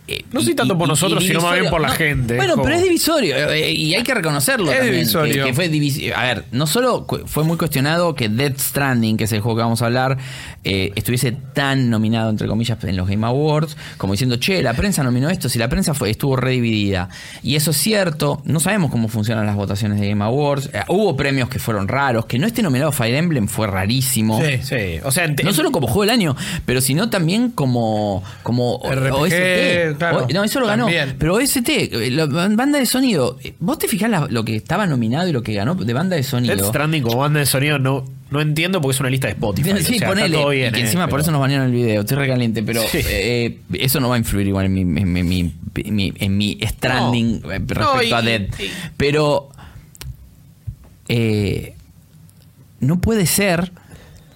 Eh, 0.05 0.25
No 0.33 0.41
sé 0.41 0.51
y- 0.51 0.55
tanto 0.55 0.77
por 0.77 0.87
y- 0.87 0.89
nosotros, 0.89 1.23
y 1.23 1.27
sino 1.27 1.39
más 1.39 1.53
bien 1.57 1.69
por 1.69 1.79
la 1.79 1.87
No, 1.87 1.93
gente, 1.93 2.35
Bueno, 2.35 2.55
pero 2.61 2.75
es 2.75 2.83
divisorio 2.83 3.35
eh, 3.51 3.71
y 3.71 3.93
hay 3.95 4.03
que 4.03 4.13
reconocerlo 4.13 4.69
Es 4.69 4.77
también. 4.77 4.95
divisorio. 4.95 5.33
Que, 5.45 5.49
que 5.49 5.53
fue 5.53 5.71
divis- 5.71 6.13
A 6.13 6.23
ver, 6.23 6.43
no 6.51 6.67
solo 6.67 7.07
fue 7.25 7.45
muy 7.45 7.55
cuestionado 7.57 8.13
que 8.13 8.27
Dead 8.27 8.53
Stranding, 8.57 9.15
que 9.15 9.23
es 9.23 9.31
el 9.31 9.39
juego 9.39 9.57
que 9.57 9.63
vamos 9.63 9.81
a 9.81 9.85
hablar, 9.85 10.17
eh, 10.65 10.91
estuviese 10.95 11.31
tan 11.31 11.89
nominado, 11.89 12.29
entre 12.29 12.47
comillas, 12.47 12.83
en 12.83 12.97
los 12.97 13.07
Game 13.07 13.25
Awards, 13.25 13.77
como 13.97 14.11
diciendo, 14.13 14.35
che, 14.35 14.61
la 14.61 14.73
prensa 14.73 15.03
nominó 15.03 15.29
esto, 15.29 15.47
si 15.47 15.57
la 15.57 15.69
prensa 15.69 15.93
fue, 15.93 16.09
estuvo 16.09 16.35
redividida. 16.35 17.07
Y 17.41 17.55
eso 17.55 17.71
es 17.71 17.77
cierto, 17.77 18.41
no 18.43 18.59
sabemos 18.59 18.91
cómo 18.91 19.07
funcionan 19.07 19.45
las 19.45 19.55
votaciones 19.55 20.01
de 20.01 20.09
Game 20.09 20.23
Awards. 20.23 20.69
Eh, 20.73 20.81
hubo 20.89 21.15
premios 21.15 21.47
que 21.47 21.59
fueron 21.59 21.87
raros, 21.87 22.25
que 22.25 22.39
no 22.39 22.47
esté 22.47 22.61
nominado 22.61 22.91
Fire 22.91 23.15
Emblem 23.15 23.47
fue 23.47 23.67
rarísimo. 23.67 24.41
Sí. 24.41 24.57
Sí, 24.63 24.99
o 25.03 25.11
sea, 25.11 25.27
No 25.43 25.53
solo 25.53 25.71
como 25.71 25.87
juego 25.87 26.01
del 26.01 26.09
año, 26.09 26.35
pero 26.65 26.81
sino 26.81 27.09
también 27.09 27.51
como, 27.51 28.21
como 28.43 28.81
RPG, 28.83 29.13
OST. 29.13 29.93
Claro, 30.11 30.25
O- 30.29 30.33
no, 30.33 30.43
eso 30.43 30.59
lo 30.59 30.67
ganó. 30.67 30.85
también. 30.85 31.15
Pero 31.17 31.35
OST, 31.35 31.69
eh, 31.69 32.11
la 32.11 32.25
banda 32.25 32.79
de 32.79 32.85
sonido. 32.85 33.37
eh, 33.43 33.53
¿Vos 33.59 33.79
te 33.79 33.87
fijás 33.87 34.09
la- 34.09 34.27
lo 34.29 34.43
que 34.45 34.55
estaba 34.55 34.85
nominado 34.87 35.27
y 35.27 35.31
lo 35.31 35.41
que 35.43 35.53
ganó 35.53 35.75
de 35.75 35.93
banda 35.93 36.15
de 36.15 36.23
sonido? 36.23 36.55
Death 36.55 36.67
Stranding 36.67 37.03
como 37.03 37.17
banda 37.17 37.39
de 37.39 37.45
sonido 37.45 37.79
no, 37.79 38.05
no 38.31 38.41
entiendo 38.41 38.81
porque 38.81 38.95
es 38.95 38.99
una 38.99 39.09
lista 39.09 39.27
de 39.27 39.33
Spotify. 39.33 39.69
Sí, 39.69 39.75
o 39.75 39.81
sea, 39.83 39.95
está 39.95 40.07
ponele. 40.07 40.37
todo 40.37 40.49
bien, 40.49 40.69
y 40.69 40.71
que 40.73 40.79
eh, 40.79 40.83
encima 40.85 41.03
por 41.07 41.11
pero- 41.11 41.21
eso 41.23 41.31
nos 41.31 41.41
banearon 41.41 41.67
el 41.67 41.73
video. 41.73 42.01
Estoy 42.01 42.17
recaliente, 42.17 42.63
pero 42.63 42.81
Sí. 42.83 42.99
eh, 43.05 43.57
eso 43.73 43.99
no 43.99 44.09
va 44.09 44.15
a 44.15 44.17
influir 44.17 44.47
igual 44.47 44.65
en 44.65 44.73
mi, 44.73 44.81
en 44.81 45.13
mi, 45.13 45.19
en 45.21 45.27
mi- 45.27 45.53
en 45.75 45.95
mi- 45.95 46.13
en 46.17 46.37
mi 46.37 46.57
stranding 46.61 47.41
No. 47.41 47.47
No, 47.47 47.49
respecto 47.49 48.03
y- 48.03 48.11
a 48.13 48.21
Dead. 48.21 48.41
y- 48.59 48.69
Pero 48.97 49.49
eh, 51.07 51.75
no 52.79 52.99
puede 53.01 53.25
ser 53.25 53.71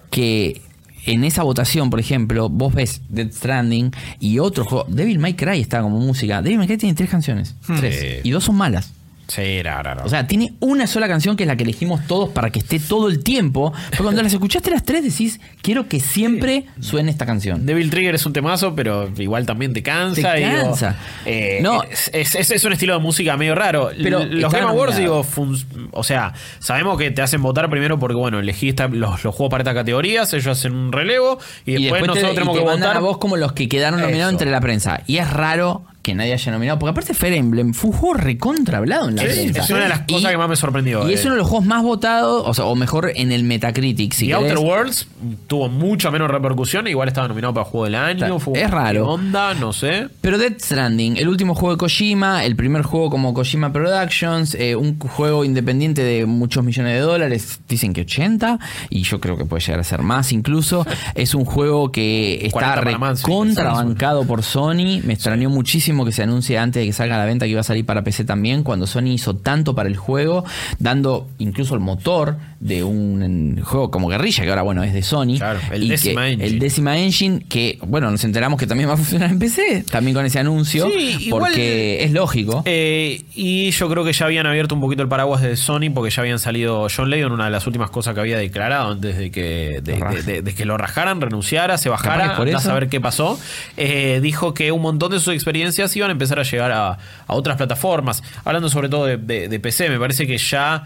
que 0.10 0.62
en 1.08 1.24
esa 1.24 1.44
votación, 1.44 1.90
por 1.90 2.00
ejemplo, 2.00 2.50
vos 2.50 2.74
ves 2.74 3.02
Dead 3.10 3.32
Stranding 3.32 3.92
y 4.20 4.40
otro 4.40 4.66
juego. 4.66 4.86
Devil 4.90 5.20
May 5.20 5.34
Cry 5.34 5.62
está 5.62 5.82
como 5.82 6.00
música. 6.00 6.42
Devil 6.42 6.60
May 6.60 6.68
Cry 6.68 6.78
tiene 6.78 6.96
tres 6.96 7.10
canciones. 7.10 7.56
Tres. 7.66 8.22
Y 8.24 8.30
dos 8.32 8.44
son 8.44 8.56
malas. 8.58 8.94
Sí, 9.28 9.42
era, 9.42 9.80
era, 9.82 9.92
era. 9.92 10.04
O 10.06 10.10
sea, 10.10 10.26
tiene 10.26 10.54
una 10.62 10.88
sola 10.88 11.08
canción 11.08 11.36
que 11.36 11.44
es 11.44 11.48
la 11.48 11.58
que 11.58 11.64
elegimos 11.64 12.06
todos 12.08 12.30
para 12.30 12.50
que 12.50 12.60
esté 12.60 12.80
todo 12.80 13.10
el 13.10 13.24
tiempo. 13.24 13.74
Pero 13.92 14.04
cuando 14.04 14.24
las 14.24 14.32
escuchaste 14.32 14.72
las 14.72 14.84
tres 14.86 15.04
decís, 15.04 15.42
quiero 15.62 15.88
que 15.90 16.00
siempre 16.00 16.66
suene 16.80 17.12
esta 17.12 17.26
canción. 17.26 17.66
Devil 17.66 17.90
Trigger 17.90 18.16
es 18.16 18.26
un 18.26 18.32
temazo, 18.34 18.74
pero 18.74 19.10
igual 19.18 19.46
también 19.46 19.74
te 19.74 19.84
cansa. 19.84 20.34
Te 20.34 20.40
digo, 20.40 20.62
cansa. 20.64 20.96
eh, 21.26 21.60
No. 21.62 21.84
es, 21.84 22.10
es- 22.14 22.52
es 22.52 22.64
un 22.64 22.72
estilo 22.74 22.94
de 22.94 23.00
música 23.00 23.36
medio 23.36 23.54
raro. 23.54 23.90
Pero 24.02 24.24
los 24.24 24.52
Game 24.52 24.66
Awards, 24.66 24.96
digo, 24.98 25.24
fun- 25.24 25.58
o 25.92 26.04
sea, 26.04 26.34
sabemos 26.60 26.98
que 26.98 27.12
te 27.12 27.22
hacen 27.22 27.42
votar 27.42 27.70
primero 27.70 28.00
porque, 28.00 28.16
bueno, 28.16 28.40
elegiste 28.40 28.88
los, 28.88 29.24
los 29.26 29.36
juegos 29.36 29.52
para 29.52 29.62
estas 29.64 29.76
categorías, 29.76 30.32
ellos 30.34 30.48
hacen 30.48 30.74
un 30.74 30.92
relevo 30.94 31.38
y 31.66 31.74
después, 31.74 32.02
te- 32.02 32.08
nosotros 32.08 32.32
y 32.32 32.36
tenemos 32.36 32.56
te 32.56 32.64
que 32.64 32.70
votar. 32.70 32.96
a 32.96 33.00
vos 33.02 33.18
como 33.18 33.36
los 33.36 33.52
que 33.52 33.68
quedaron 33.68 34.00
nominados 34.00 34.32
entre 34.32 34.50
la 34.52 34.62
prensa. 34.62 35.02
Y 35.06 35.18
es 35.18 35.30
raro 35.30 35.84
que 36.08 36.16
nadie 36.16 36.32
haya 36.32 36.52
nominado. 36.54 36.80
Porque 36.80 36.92
aparte 36.92 37.14
Fire 37.14 37.34
Emblem 37.34 37.74
fue 37.74 37.90
un 37.90 37.98
juego 37.98 38.14
recontra 38.14 38.78
hablado 38.78 39.10
en 39.10 39.18
la 39.18 39.24
prensa. 39.24 39.62
es 39.62 39.70
una 39.70 39.84
de 39.84 39.90
las 39.90 40.02
Y- 40.08 40.14
cosas 40.14 40.32
que 40.32 40.38
más 40.38 40.48
me 40.48 40.56
sorprendió. 40.56 41.10
Y 41.10 41.14
es 41.14 41.20
eh. 41.20 41.24
uno 41.26 41.36
de 41.36 41.40
los 41.40 41.50
juegos 41.50 41.66
más 41.68 41.84
votados, 41.84 42.44
o, 42.46 42.54
sea, 42.54 42.64
o 42.64 42.76
mejor 42.76 43.12
en 43.14 43.34
el 43.34 43.44
Metacritic, 43.44 44.14
si 44.14 44.28
querés. 44.28 44.42
Outer 44.42 44.58
Worlds 44.58 45.08
tuvo 45.48 45.68
mucha 45.68 46.10
menos 46.10 46.32
repercusión, 46.32 46.88
igual 46.88 47.10
estaba 47.10 47.28
nominado 47.28 47.54
para 47.54 47.66
Juego 47.66 47.84
del 47.86 47.96
Año. 47.96 48.40
Fue 48.40 48.62
es 48.62 48.72
raro. 48.72 49.04
¿qué 49.04 49.10
onda, 49.10 49.54
no 49.56 49.74
sé. 49.74 50.08
Pero 50.22 50.38
Death 50.38 50.62
Stranding, 50.62 51.18
el 51.18 51.28
último 51.28 51.56
juego 51.56 51.74
de 51.76 51.78
Kojima, 51.78 52.46
el 52.46 52.56
primer 52.56 52.84
juego 52.84 53.10
como 53.10 53.34
Kojima 53.34 53.74
Productions, 53.74 54.56
eh, 54.56 54.78
un 54.78 54.98
juego 54.98 55.44
independiente 55.44 56.04
de 56.04 56.26
muchos 56.26 56.64
millones 56.64 56.94
de 56.94 57.00
dólares, 57.02 57.60
dicen 57.68 57.92
que 57.92 58.02
80, 58.02 58.60
y 58.90 59.04
yo 59.04 59.20
creo 59.20 59.38
que 59.38 59.44
puede 59.44 59.62
llegar 59.62 59.82
a 59.82 59.84
ser 59.84 60.04
más 60.04 60.32
incluso. 60.32 60.86
Es 61.16 61.34
un 61.34 61.46
juego 61.46 61.92
que 61.92 62.46
está 62.46 62.76
40 62.76 62.84
para 62.84 62.98
más, 62.98 63.20
sí, 63.20 63.26
contrabancado 63.26 64.26
por 64.26 64.44
Sony. 64.44 65.02
Me 65.04 65.14
extrañó 65.14 65.50
muchísimo 65.50 65.97
que 66.06 66.12
se 66.12 66.24
anuncie 66.24 66.58
antes 66.58 66.82
de 66.82 66.86
que 66.88 66.94
salga 66.94 67.16
a 67.16 67.20
la 67.20 67.26
venta 67.26 67.46
que 67.46 67.52
iba 67.52 67.62
a 67.62 67.64
salir 67.64 67.86
para 67.86 68.04
PC 68.04 68.24
también, 68.26 68.64
cuando 68.64 68.88
Sony 68.88 69.08
hizo 69.14 69.36
tanto 69.36 69.76
para 69.76 69.90
el 69.90 69.98
juego, 69.98 70.44
dando 70.80 71.28
incluso 71.38 71.74
el 71.76 71.80
motor 71.82 72.38
de 72.60 72.84
un 72.84 73.62
juego 73.64 73.92
como 73.92 74.08
Guerrilla, 74.08 74.44
que 74.44 74.50
ahora 74.50 74.62
bueno 74.64 74.84
es 74.84 74.94
de 74.94 75.04
Sony. 75.04 75.38
Claro, 75.38 75.60
el 75.72 75.84
y 75.84 75.88
que- 75.88 75.92
Decima 75.94 76.30
Engine. 76.30 76.46
El 76.48 76.60
Decima 76.60 76.98
Engine, 76.98 77.46
que 77.48 77.78
bueno, 77.86 78.10
nos 78.10 78.24
enteramos 78.24 78.60
que 78.60 78.66
también 78.68 78.90
va 78.90 78.94
a 78.94 78.98
funcionar 78.98 79.30
en 79.32 79.40
PC, 79.40 79.84
también 79.92 80.16
con 80.16 80.26
ese 80.26 80.40
anuncio, 80.40 80.88
Sí, 80.90 81.18
igual- 81.28 81.44
porque 81.52 82.04
es 82.04 82.12
lógico. 82.12 82.64
Eh, 82.66 83.22
y 83.36 83.70
yo 83.72 83.90
creo 83.90 84.04
que 84.04 84.14
ya 84.14 84.26
habían 84.26 84.46
abierto 84.48 84.74
un 84.76 84.82
poquito 84.82 85.04
el 85.04 85.08
paraguas 85.10 85.42
de 85.42 85.56
Sony 85.56 85.92
porque 85.94 86.10
ya 86.10 86.22
habían 86.22 86.40
salido 86.40 86.88
John 86.96 87.10
Layton, 87.10 87.32
una 87.32 87.46
de 87.46 87.52
las 87.52 87.68
últimas 87.68 87.90
cosas 87.92 88.14
que 88.16 88.22
había 88.22 88.38
declarado 88.38 88.92
antes 88.92 89.18
de 89.18 89.30
que, 89.32 89.82
de, 89.84 90.54
que 90.56 90.66
lo 90.66 90.78
rajaran, 90.78 91.22
renunciara, 91.22 91.78
se 91.78 91.90
bajara, 91.90 92.36
que 92.44 92.54
a 92.56 92.60
saber 92.60 92.90
qué 92.90 93.00
pasó. 93.00 93.40
Eh, 93.76 94.20
dijo 94.22 94.54
que 94.54 94.72
un 94.72 94.82
montón 94.82 95.12
de 95.12 95.20
sus 95.20 95.34
experiencias 95.34 95.77
iban 95.96 96.10
a 96.10 96.14
empezar 96.14 96.40
a 96.40 96.44
llegar 96.44 96.72
a, 96.72 96.92
a 96.92 97.34
otras 97.36 97.58
plataformas. 97.58 98.24
Hablando 98.46 98.70
sobre 98.70 98.90
todo 98.90 99.06
de, 99.06 99.18
de- 99.18 99.48
de 99.48 99.60
PC, 99.60 99.90
me 99.90 100.00
parece 100.00 100.26
que 100.28 100.38
ya 100.38 100.86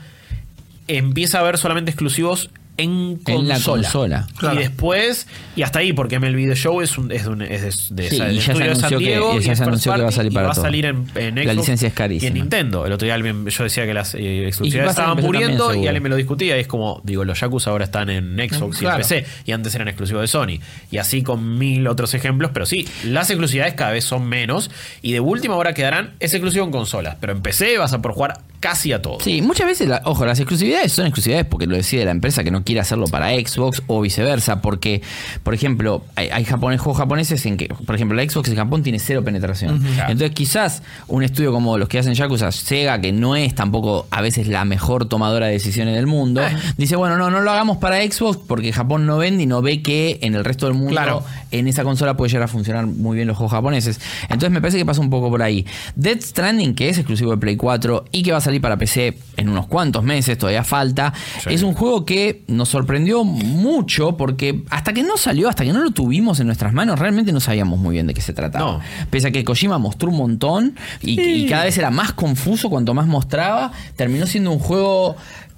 empieza 0.87 1.37
a 1.37 1.41
haber 1.41 1.57
solamente 1.57 1.91
exclusivos 1.91 2.49
en 2.77 3.17
consola. 3.17 3.39
En 3.39 3.47
la 3.47 3.59
consola. 3.59 4.27
Claro. 4.37 4.55
Y 4.55 4.63
después, 4.63 5.27
y 5.55 5.61
hasta 5.61 5.79
ahí, 5.79 5.93
porque 5.93 6.17
MLB 6.19 6.47
The 6.49 6.55
Show 6.55 6.81
es, 6.81 6.97
un, 6.97 7.11
es, 7.11 7.23
de 7.25 7.29
un- 7.29 7.41
es 7.41 7.89
de, 7.89 7.95
de 8.03 8.09
Sí, 8.09 8.15
esa- 8.15 8.31
y 8.31 8.35
ya 8.39 8.41
se 8.41 8.53
de 8.53 8.57
San 8.59 8.61
anunció 8.63 8.97
que- 8.99 9.05
Diego, 9.05 9.31
y 9.39 9.43
ya 9.43 9.51
y 9.53 9.55
se 9.55 9.63
anunció 9.63 9.93
que 9.93 10.01
va 10.01 10.07
a 10.07 10.11
salir 10.11 10.31
y 10.31 10.35
para 10.35 10.47
va 10.47 10.51
a 10.51 10.55
todo. 10.55 10.65
salir 10.65 10.85
en, 10.85 11.05
en 11.15 11.35
La 11.45 11.53
licencia 11.53 11.87
es 11.87 11.93
Y 11.93 11.95
carísima. 11.95 12.27
en 12.29 12.33
Nintendo. 12.35 12.85
El 12.85 12.93
otro 12.93 13.05
día 13.05 13.13
alguien, 13.15 13.45
yo 13.45 13.63
decía 13.63 13.85
que 13.85 13.93
las 13.93 14.15
eh, 14.15 14.21
Y 14.21 14.43
exclusividades 14.45 14.91
estaban 14.91 15.17
también, 15.17 15.25
muriendo 15.27 15.75
y 15.75 15.85
alguien 15.87 16.03
me 16.03 16.09
lo 16.09 16.15
discutía. 16.15 16.57
Y 16.57 16.61
es 16.61 16.67
como, 16.67 17.01
digo, 17.03 17.23
los 17.25 17.39
Yakuza 17.39 17.69
ahora 17.71 17.83
están 17.85 18.09
en 18.09 18.35
Xbox 18.37 18.81
y 18.81 18.85
en. 18.85 18.95
PC 18.97 19.25
y 19.45 19.51
antes 19.51 19.75
eran 19.75 19.87
exclusivos 19.87 20.21
de 20.21 20.27
Sony. 20.27 20.59
Y 20.89 20.97
así 20.97 21.21
con 21.23 21.57
mil 21.59 21.87
otros 21.87 22.13
ejemplos. 22.13 22.51
Pero 22.53 22.65
sí, 22.65 22.87
las 23.05 23.29
exclusividades 23.29 23.73
cada 23.75 23.91
vez 23.91 24.05
son 24.05 24.25
menos. 24.27 24.71
Y 25.01 25.11
de 25.11 25.19
última 25.19 25.55
hora 25.55 25.73
quedarán, 25.73 26.11
es 26.19 26.33
exclusivo 26.33 26.65
en 26.65 26.71
consolas. 26.71 27.17
Pero 27.19 27.33
en 27.33 27.41
PC 27.41 27.77
vas 27.77 27.93
a 27.93 28.01
por 28.01 28.13
jugar 28.13 28.39
casi 28.61 28.93
a 28.93 29.01
todo. 29.01 29.17
Sí, 29.19 29.41
muchas 29.41 29.67
veces, 29.67 29.89
la- 29.89 30.01
ojo, 30.05 30.25
las 30.25 30.39
exclusividades 30.39 30.93
son 30.93 31.05
exclusividades 31.07 31.45
porque 31.47 31.67
lo 31.67 31.75
decide 31.75 32.05
la 32.05 32.11
empresa 32.11 32.43
que 32.45 32.51
no 32.51 32.63
quiere 32.63 32.79
hacerlo 32.79 33.07
para 33.07 33.31
Xbox 33.31 33.81
o 33.87 33.99
viceversa, 33.99 34.61
porque, 34.61 35.01
por 35.43 35.53
ejemplo, 35.53 36.03
hay, 36.15 36.29
hay 36.29 36.45
japones, 36.45 36.79
juegos 36.79 36.99
japoneses 36.99 37.45
en 37.45 37.57
que, 37.57 37.67
por 37.67 37.95
ejemplo, 37.95 38.15
la 38.15 38.23
Xbox 38.29 38.47
en 38.49 38.55
Japón 38.55 38.83
tiene 38.83 38.99
cero 38.99 39.23
penetración. 39.25 39.83
Entonces, 40.07 40.31
quizás 40.31 40.83
un 41.09 41.23
estudio 41.23 41.51
como 41.51 41.77
los 41.77 41.89
que 41.89 41.99
hacen 41.99 42.13
Yakuza, 42.13 42.51
Sega, 42.53 43.01
que 43.01 43.11
no 43.11 43.35
es 43.35 43.53
tampoco 43.55 44.07
a 44.11 44.21
veces 44.21 44.47
la 44.47 44.63
mejor 44.63 45.05
tomadora 45.05 45.47
de 45.47 45.53
decisiones 45.53 45.95
del 45.95 46.05
mundo, 46.07 46.41
dice, 46.77 46.95
bueno, 46.95 47.17
no, 47.17 47.29
no 47.31 47.41
lo 47.41 47.51
hagamos 47.51 47.77
para 47.77 48.01
Xbox 48.03 48.37
porque 48.47 48.71
Japón 48.71 49.05
no 49.07 49.17
vende 49.17 49.43
y 49.43 49.47
no 49.47 49.61
ve 49.63 49.81
que 49.81 50.19
en 50.21 50.35
el 50.35 50.45
resto 50.45 50.67
del 50.67 50.75
mundo, 50.75 50.91
Claro. 50.91 51.23
en 51.49 51.67
esa 51.67 51.83
consola 51.83 52.15
puede 52.15 52.29
llegar 52.29 52.43
a 52.43 52.47
funcionar 52.47 52.85
muy 52.85 53.15
bien 53.15 53.27
los 53.27 53.35
juegos 53.37 53.53
japoneses. 53.53 53.99
Entonces, 54.23 54.51
me 54.51 54.61
parece 54.61 54.77
que 54.77 54.85
pasa 54.85 55.01
un 55.01 55.09
poco 55.09 55.29
por 55.31 55.41
ahí. 55.41 55.65
Dead 55.95 56.21
Stranding, 56.21 56.75
que 56.75 56.89
es 56.89 56.97
exclusivo 56.99 57.31
de 57.31 57.37
Play 57.37 57.55
4 57.57 58.05
y 58.11 58.21
que 58.21 58.31
va 58.31 58.37
a 58.37 58.41
salir 58.41 58.50
para 58.59 58.77
PC 58.77 59.17
en 59.37 59.49
unos 59.49 59.67
cuantos 59.67 60.03
meses, 60.03 60.37
todavía 60.37 60.63
falta. 60.63 61.13
Es 61.45 61.63
un 61.63 61.73
juego 61.73 62.05
que 62.05 62.43
nos 62.47 62.69
sorprendió 62.69 63.23
mucho 63.23 64.17
porque 64.17 64.63
hasta 64.69 64.93
que 64.93 65.03
no 65.03 65.17
salió, 65.17 65.49
hasta 65.49 65.63
que 65.63 65.73
no 65.73 65.81
lo 65.81 65.91
tuvimos 65.91 66.39
en 66.39 66.47
nuestras 66.47 66.73
manos, 66.73 66.99
realmente 66.99 67.31
no 67.31 67.39
sabíamos 67.39 67.79
muy 67.79 67.93
bien 67.93 68.07
de 68.07 68.13
qué 68.13 68.21
se 68.21 68.33
trataba. 68.33 68.73
No. 68.73 68.79
Pese 69.09 69.29
a 69.29 69.31
que 69.31 69.43
Kojima 69.43 69.77
mostró 69.77 70.09
un 70.09 70.17
montón 70.17 70.75
y, 71.01 71.19
y 71.19 71.47
cada 71.47 71.65
vez 71.65 71.77
era 71.77 71.89
más 71.91 72.13
confuso 72.13 72.69
cuanto 72.69 72.93
más 72.93 73.07
mostraba, 73.07 73.71
terminó 73.95 74.27
siendo 74.27 74.51
un 74.51 74.59
juego 74.59 75.15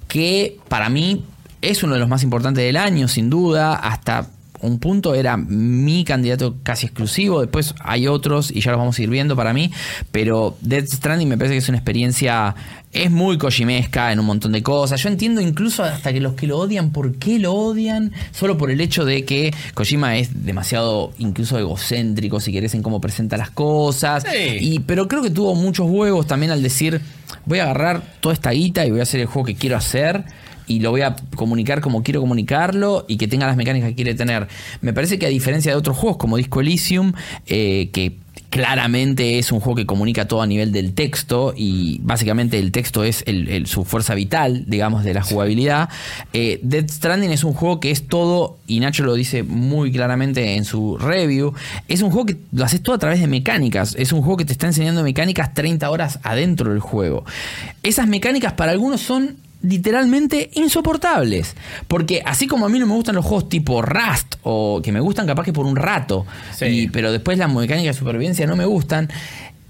que 0.08 0.58
para 0.68 0.88
mí 0.88 1.24
es 1.60 1.82
uno 1.82 1.94
de 1.94 2.00
los 2.00 2.08
más 2.08 2.22
importantes 2.22 2.64
del 2.64 2.76
año, 2.76 3.08
sin 3.08 3.30
duda, 3.30 3.74
hasta 3.74 4.28
un 4.64 4.78
punto 4.78 5.14
era 5.14 5.36
mi 5.36 6.04
candidato 6.04 6.56
casi 6.62 6.86
exclusivo, 6.86 7.40
después 7.40 7.74
hay 7.80 8.06
otros 8.06 8.50
y 8.50 8.60
ya 8.60 8.70
los 8.72 8.78
vamos 8.78 8.98
a 8.98 9.02
ir 9.02 9.10
viendo 9.10 9.36
para 9.36 9.52
mí, 9.52 9.70
pero 10.10 10.56
Death 10.60 10.88
Stranding 10.88 11.28
me 11.28 11.36
parece 11.36 11.54
que 11.54 11.58
es 11.58 11.68
una 11.68 11.78
experiencia, 11.78 12.54
es 12.92 13.10
muy 13.10 13.38
kojimesca 13.38 14.12
en 14.12 14.20
un 14.20 14.26
montón 14.26 14.52
de 14.52 14.62
cosas, 14.62 15.02
yo 15.02 15.08
entiendo 15.08 15.40
incluso 15.40 15.82
hasta 15.82 16.12
que 16.12 16.20
los 16.20 16.34
que 16.34 16.46
lo 16.46 16.58
odian, 16.58 16.90
¿por 16.90 17.14
qué 17.16 17.38
lo 17.38 17.52
odian? 17.52 18.12
Solo 18.32 18.56
por 18.56 18.70
el 18.70 18.80
hecho 18.80 19.04
de 19.04 19.24
que 19.24 19.52
Kojima 19.74 20.16
es 20.16 20.44
demasiado 20.44 21.12
incluso 21.18 21.58
egocéntrico, 21.58 22.40
si 22.40 22.52
querés, 22.52 22.74
en 22.74 22.82
cómo 22.82 23.00
presenta 23.00 23.36
las 23.36 23.50
cosas, 23.50 24.24
Sí. 24.24 24.56
y, 24.60 24.78
pero 24.80 25.08
creo 25.08 25.22
que 25.22 25.30
tuvo 25.30 25.54
muchos 25.54 25.86
huevos 25.90 26.26
también 26.26 26.52
al 26.52 26.62
decir, 26.62 27.00
voy 27.46 27.58
a 27.58 27.64
agarrar 27.64 28.02
toda 28.20 28.32
esta 28.32 28.50
guita 28.50 28.86
y 28.86 28.90
voy 28.90 29.00
a 29.00 29.02
hacer 29.02 29.20
el 29.20 29.26
juego 29.26 29.46
que 29.46 29.54
quiero 29.54 29.76
hacer 29.76 30.24
y 30.66 30.80
lo 30.80 30.90
voy 30.90 31.02
a 31.02 31.16
comunicar 31.36 31.80
como 31.80 32.02
quiero 32.02 32.20
comunicarlo 32.20 33.04
y 33.08 33.16
que 33.16 33.28
tenga 33.28 33.46
las 33.46 33.56
mecánicas 33.56 33.90
que 33.90 33.94
quiere 33.94 34.14
tener. 34.14 34.48
Me 34.80 34.92
parece 34.92 35.18
que 35.18 35.26
a 35.26 35.28
diferencia 35.30 35.72
de 35.72 35.76
otros 35.78 35.96
juegos 35.96 36.16
como 36.18 36.36
Disco 36.36 36.60
Elysium, 36.60 37.12
eh, 37.46 37.90
que 37.92 38.16
claramente 38.50 39.38
es 39.40 39.50
un 39.50 39.58
juego 39.58 39.74
que 39.76 39.84
comunica 39.86 40.28
todo 40.28 40.40
a 40.40 40.46
nivel 40.46 40.70
del 40.70 40.94
texto 40.94 41.52
y 41.56 41.98
básicamente 42.04 42.56
el 42.60 42.70
texto 42.70 43.02
es 43.02 43.24
el- 43.26 43.48
el- 43.48 43.66
su 43.66 43.84
fuerza 43.84 44.14
vital, 44.14 44.64
digamos, 44.68 45.02
de 45.02 45.12
la 45.12 45.22
jugabilidad. 45.22 45.88
Eh, 46.32 46.60
Dead 46.62 46.88
Stranding 46.88 47.32
es 47.32 47.42
un 47.42 47.52
juego 47.52 47.80
que 47.80 47.90
es 47.90 48.06
todo, 48.06 48.56
y 48.68 48.78
Nacho 48.78 49.02
lo 49.04 49.14
dice 49.14 49.42
muy 49.42 49.90
claramente 49.90 50.54
en 50.54 50.64
su 50.64 50.96
review, 50.98 51.52
es 51.88 52.00
un 52.02 52.10
juego 52.12 52.26
que 52.26 52.36
lo 52.52 52.64
haces 52.64 52.80
todo 52.80 52.94
a 52.94 52.98
través 52.98 53.18
de 53.20 53.26
mecánicas, 53.26 53.96
es 53.98 54.12
un 54.12 54.20
juego 54.22 54.36
que 54.36 54.44
te 54.44 54.52
está 54.52 54.68
enseñando 54.68 55.02
mecánicas 55.02 55.52
30 55.52 55.90
horas 55.90 56.20
adentro 56.22 56.70
del 56.70 56.78
juego. 56.80 57.24
Esas 57.82 58.06
mecánicas 58.06 58.52
para 58.52 58.70
algunos 58.70 59.00
son 59.00 59.36
literalmente 59.64 60.50
insoportables. 60.54 61.56
Porque 61.88 62.22
así 62.24 62.46
como 62.46 62.66
a 62.66 62.68
mí 62.68 62.78
no 62.78 62.86
me 62.86 62.94
gustan 62.94 63.14
los 63.14 63.24
juegos 63.24 63.48
tipo 63.48 63.82
Rust, 63.82 64.36
o 64.42 64.80
que 64.82 64.92
me 64.92 65.00
gustan 65.00 65.26
capaz 65.26 65.44
que 65.44 65.52
por 65.52 65.66
un 65.66 65.76
rato, 65.76 66.26
Sí. 66.56 66.64
y- 66.66 66.88
pero 66.88 67.10
después 67.12 67.38
las 67.38 67.52
mecánicas 67.52 67.96
de 67.96 67.98
supervivencia 67.98 68.46
no 68.46 68.56
me 68.56 68.64
gustan. 68.66 69.08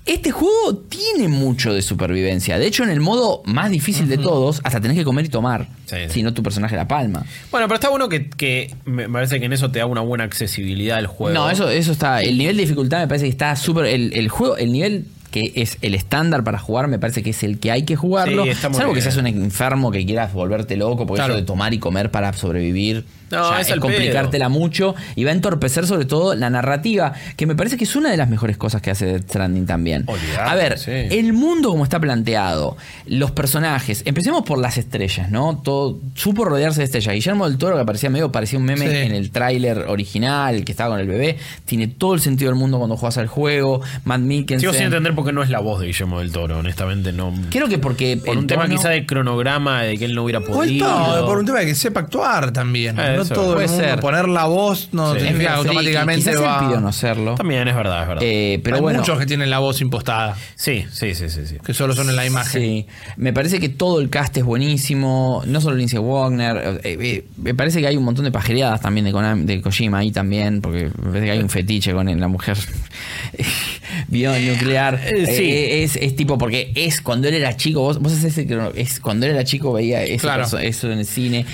Este 0.06 0.30
juego 0.32 0.76
tiene 0.90 1.28
mucho 1.28 1.72
de 1.72 1.80
supervivencia. 1.80 2.58
De 2.58 2.66
hecho, 2.66 2.82
en 2.84 2.90
el 2.90 3.00
modo 3.00 3.40
más 3.46 3.70
difícil 3.70 4.06
de 4.06 4.18
todos, 4.18 4.60
hasta 4.62 4.78
tenés 4.78 4.98
que 4.98 5.04
comer 5.04 5.24
y 5.24 5.28
tomar. 5.30 5.66
Sí, 5.86 5.96
sí. 6.08 6.12
Si 6.14 6.22
no, 6.22 6.34
tu 6.34 6.42
personaje 6.42 6.76
la 6.76 6.86
palma. 6.86 7.24
Bueno, 7.50 7.66
pero 7.68 7.76
está 7.76 7.88
bueno 7.88 8.10
que, 8.10 8.28
que 8.28 8.74
me 8.84 9.08
parece 9.08 9.40
que 9.40 9.46
en 9.46 9.54
eso 9.54 9.70
te 9.70 9.78
da 9.78 9.86
una 9.86 10.02
buena 10.02 10.24
accesibilidad 10.24 10.98
al 10.98 11.06
juego. 11.06 11.32
No, 11.32 11.48
eso, 11.48 11.70
eso 11.70 11.92
está. 11.92 12.20
El 12.20 12.36
nivel 12.36 12.54
de 12.58 12.64
dificultad 12.64 12.98
me 13.00 13.08
parece 13.08 13.24
que 13.24 13.30
está 13.30 13.56
súper. 13.56 13.86
El, 13.86 14.12
el 14.12 14.28
juego, 14.28 14.58
el 14.58 14.72
nivel 14.72 15.06
que 15.34 15.50
es 15.56 15.78
el 15.82 15.96
estándar 15.96 16.44
para 16.44 16.60
jugar, 16.60 16.86
me 16.86 17.00
parece 17.00 17.24
que 17.24 17.30
es 17.30 17.42
el 17.42 17.58
que 17.58 17.72
hay 17.72 17.82
que 17.82 17.96
jugarlo. 17.96 18.44
Sí, 18.44 18.54
Salvo 18.54 18.94
que 18.94 19.00
seas 19.00 19.16
un 19.16 19.26
enfermo 19.26 19.90
que 19.90 20.06
quieras 20.06 20.32
volverte 20.32 20.76
loco, 20.76 21.06
porque 21.08 21.18
Claro. 21.18 21.32
eso 21.34 21.40
de 21.40 21.44
tomar 21.44 21.74
y 21.74 21.80
comer 21.80 22.12
para 22.12 22.32
sobrevivir. 22.34 23.04
No, 23.34 23.50
ya 23.50 23.60
es 23.60 23.66
es 23.68 23.72
al 23.72 23.80
complicártela 23.80 24.48
mucho 24.48 24.94
y 25.16 25.24
va 25.24 25.30
a 25.30 25.34
entorpecer 25.34 25.86
sobre 25.86 26.04
todo 26.04 26.34
la 26.34 26.50
narrativa, 26.50 27.12
que 27.36 27.46
me 27.46 27.54
parece 27.54 27.76
que 27.76 27.84
es 27.84 27.96
una 27.96 28.10
de 28.10 28.16
las 28.16 28.28
mejores 28.28 28.56
cosas 28.56 28.80
que 28.82 28.90
hace 28.90 29.06
Death 29.06 29.24
Stranding 29.28 29.66
también. 29.66 30.04
Olvidate, 30.06 30.50
a 30.50 30.54
ver, 30.54 30.78
sí. 30.78 30.90
el 30.90 31.32
mundo 31.32 31.70
como 31.70 31.84
está 31.84 31.98
planteado, 32.00 32.76
los 33.06 33.30
personajes, 33.30 34.02
empecemos 34.06 34.42
por 34.44 34.58
las 34.58 34.76
estrellas, 34.78 35.30
¿no? 35.30 35.60
Todo 35.62 35.98
supo 36.14 36.44
rodearse 36.44 36.80
de 36.80 36.84
estrellas. 36.84 37.14
Guillermo 37.14 37.48
del 37.48 37.58
Toro, 37.58 37.78
que 37.78 37.84
parecía 37.84 38.10
medio, 38.10 38.30
parecía 38.32 38.58
un 38.58 38.64
meme 38.64 38.88
Sí. 38.88 38.96
en 38.96 39.12
el 39.12 39.30
tráiler 39.30 39.78
original, 39.88 40.64
que 40.64 40.72
estaba 40.72 40.90
con 40.90 41.00
el 41.00 41.06
bebé, 41.06 41.38
tiene 41.64 41.88
todo 41.88 42.14
el 42.14 42.20
sentido 42.20 42.50
del 42.50 42.58
mundo 42.58 42.78
cuando 42.78 42.96
juegas 42.96 43.18
al 43.18 43.26
juego. 43.26 43.80
Matt 44.04 44.20
Mikkelsen. 44.20 44.60
Sigo 44.60 44.72
sin 44.72 44.82
entender 44.84 45.14
por 45.14 45.24
qué 45.24 45.32
no 45.32 45.42
es 45.42 45.50
la 45.50 45.60
voz 45.60 45.80
de 45.80 45.86
Guillermo 45.86 46.18
del 46.20 46.32
Toro, 46.32 46.58
honestamente. 46.58 47.12
no 47.12 47.32
Creo 47.50 47.68
que 47.68 47.78
porque. 47.78 48.16
Por 48.24 48.36
un 48.36 48.46
tema 48.46 48.68
quizá 48.68 48.90
de 48.90 49.06
cronograma, 49.06 49.82
de 49.82 49.96
que 49.98 50.04
él 50.04 50.14
no 50.14 50.24
hubiera 50.24 50.40
O 50.40 50.44
podido. 50.44 51.26
por 51.26 51.38
un 51.38 51.46
tema 51.46 51.60
de 51.60 51.66
que 51.66 51.74
sepa 51.74 52.00
actuar 52.00 52.52
también. 52.52 52.98
Eh, 52.98 53.14
no 53.16 53.23
todo 53.28 53.52
puede 53.54 53.64
el 53.66 53.70
mundo 53.70 53.84
ser. 53.86 54.00
poner 54.00 54.28
la 54.28 54.44
voz 54.46 54.88
no 54.92 55.14
Sí. 55.14 55.20
significa 55.20 55.54
automáticamente 55.54 56.30
quizás 56.30 56.42
va. 56.42 56.58
él 56.60 56.66
pidió 56.66 56.80
no 56.80 56.92
serlo. 56.92 57.34
También 57.36 57.66
es 57.68 57.74
verdad, 57.74 58.02
es 58.02 58.08
verdad. 58.08 58.22
Eh, 58.26 58.60
pero 58.62 58.76
Hay 58.76 58.82
bueno. 58.82 58.98
muchos 59.00 59.18
que 59.18 59.26
tienen 59.26 59.50
la 59.50 59.58
voz 59.60 59.80
impostada, 59.80 60.36
sí, 60.56 60.84
sí, 60.92 61.14
sí, 61.14 61.28
sí, 61.28 61.46
sí. 61.46 61.56
que 61.64 61.72
solo 61.74 61.94
son 61.94 62.08
en 62.10 62.16
la 62.16 62.26
imagen. 62.26 62.60
Sí, 62.62 62.86
me 63.16 63.32
parece 63.32 63.60
que 63.60 63.68
todo 63.68 64.00
el 64.00 64.10
cast 64.10 64.36
es 64.36 64.44
buenísimo, 64.44 65.42
no 65.46 65.60
solo 65.60 65.76
Lindsay 65.76 65.98
Wagner, 66.00 66.80
eh, 66.84 66.98
eh, 67.00 67.24
me 67.36 67.54
parece 67.54 67.80
que 67.80 67.86
hay 67.86 67.96
un 67.96 68.04
montón 68.04 68.24
de 68.24 68.32
pajereadas 68.32 68.80
también 68.80 69.04
de, 69.06 69.12
Konami- 69.12 69.44
de 69.44 69.60
Kojima 69.62 69.98
ahí 69.98 70.10
también, 70.10 70.60
porque 70.60 70.84
me 70.84 71.06
parece 71.08 71.24
que 71.26 71.30
hay 71.30 71.38
un 71.40 71.48
fetiche 71.50 71.92
con 71.92 72.04
la 72.20 72.28
mujer. 72.28 72.56
bionuclear. 74.08 75.00
Eh, 75.04 75.26
sí. 75.26 75.44
Eh, 75.50 75.82
es, 75.84 75.96
es 75.96 76.16
tipo, 76.16 76.38
porque 76.38 76.72
es 76.74 77.00
cuando 77.00 77.28
él 77.28 77.34
era 77.34 77.56
chico, 77.56 77.80
vos, 77.80 77.98
vos 78.00 78.12
hacés 78.12 78.32
ese 78.32 78.46
que- 78.46 78.70
es 78.76 79.00
cuando 79.00 79.26
él 79.26 79.32
era 79.32 79.44
chico 79.44 79.72
veía 79.72 80.02
Claro. 80.18 80.44
perso- 80.44 80.58
eso 80.60 80.90
en 80.90 80.98
el 81.00 81.06
cine, 81.06 81.46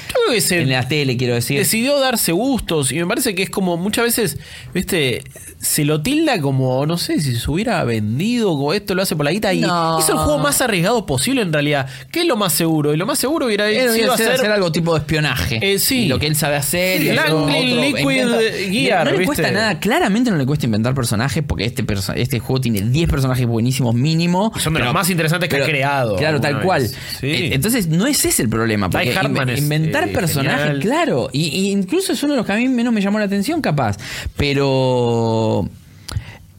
en 0.51 0.69
la 0.71 0.87
tele, 0.89 1.17
quiero 1.17 1.35
decir. 1.35 1.59
decidió 1.59 1.99
darse 1.99 2.33
gustos 2.33 2.93
y 2.93 2.97
me 2.97 3.07
parece 3.07 3.35
que 3.35 3.43
es 3.43 3.51
como 3.51 3.77
muchas 3.77 4.05
veces, 4.05 4.39
viste, 4.75 5.23
se 5.59 5.85
lo 5.85 6.01
tilda 6.03 6.41
como, 6.41 6.87
no 6.87 6.97
sé, 6.99 7.21
si 7.21 7.37
se 7.37 7.51
hubiera 7.51 7.83
vendido, 7.85 8.51
como 8.51 8.73
esto 8.73 8.95
lo 8.95 9.03
hace 9.03 9.17
por 9.17 9.25
la 9.25 9.33
guita 9.33 9.53
y 9.53 9.61
No. 9.61 9.99
hizo 10.01 10.13
el 10.13 10.19
juego 10.19 10.39
más 10.39 10.61
arriesgado 10.61 11.05
posible 11.07 11.43
en 11.43 11.53
realidad. 11.53 11.87
¿Qué 12.11 12.21
es 12.21 12.27
lo 12.27 12.37
más 12.37 12.53
seguro? 12.53 12.95
Y 12.95 12.97
lo 12.97 13.07
más 13.07 13.19
seguro 13.19 13.47
hubiera 13.47 13.69
sido 13.69 14.13
hacer, 14.13 14.27
hacer... 14.29 14.33
hacer 14.33 14.53
algo 14.53 14.73
tipo 14.73 14.95
de 14.95 15.01
espionaje. 15.01 15.59
Eh, 15.63 15.79
sí. 15.79 16.05
Y 16.05 16.09
lo 16.09 16.19
que 16.19 16.27
él 16.27 16.37
sabe 16.37 16.57
hacer. 16.57 16.99
Sí, 17.01 17.07
y 17.07 17.09
eso, 17.11 17.23
Langley 17.23 17.73
otro, 17.73 17.83
Liquid 17.83 18.01
inventa- 18.23 18.71
Gear, 18.73 19.05
No 19.05 19.11
le 19.13 19.19
¿viste? 19.19 19.27
cuesta 19.27 19.51
nada, 19.51 19.79
claramente 19.81 20.31
no 20.31 20.37
le 20.39 20.47
cuesta 20.47 20.67
inventar 20.67 20.95
personajes 20.95 21.43
porque 21.47 21.65
este, 21.65 21.85
perso- 21.85 22.15
este 22.31 22.39
juego 22.39 22.61
tiene 22.61 22.81
10 22.83 23.11
personajes 23.11 23.45
buenísimos 23.47 23.93
mínimo. 23.95 24.53
Y 24.57 24.61
son 24.61 24.75
de 24.75 24.81
los 24.81 24.95
más 24.95 25.11
interesantes 25.11 25.49
que 25.49 25.57
ha 25.57 25.65
creado 25.65 26.15
Claro, 26.17 26.41
tal 26.41 26.63
cual. 26.63 26.87
Sí. 26.89 27.27
Eh, 27.27 27.55
Entonces 27.55 27.89
no 27.89 28.07
es 28.07 28.25
ese 28.25 28.43
el 28.43 28.49
problema. 28.49 28.89
Porque 28.89 29.11
es, 29.11 29.59
inventar 29.59 30.09
eh, 30.09 30.13
personajes, 30.13 30.61
genial. 30.63 30.81
claro. 30.81 31.29
Y, 31.33 31.47
y 31.49 31.71
incluso 31.73 32.13
es 32.13 32.23
uno 32.23 32.35
de 32.35 32.37
los 32.39 32.47
que 32.47 32.53
a 32.53 32.57
mí 32.57 32.69
menos 32.69 32.93
me 32.93 33.01
llamó 33.01 33.19
la 33.19 33.25
atención, 33.25 33.61
capaz. 33.61 33.97
Pero... 34.37 35.69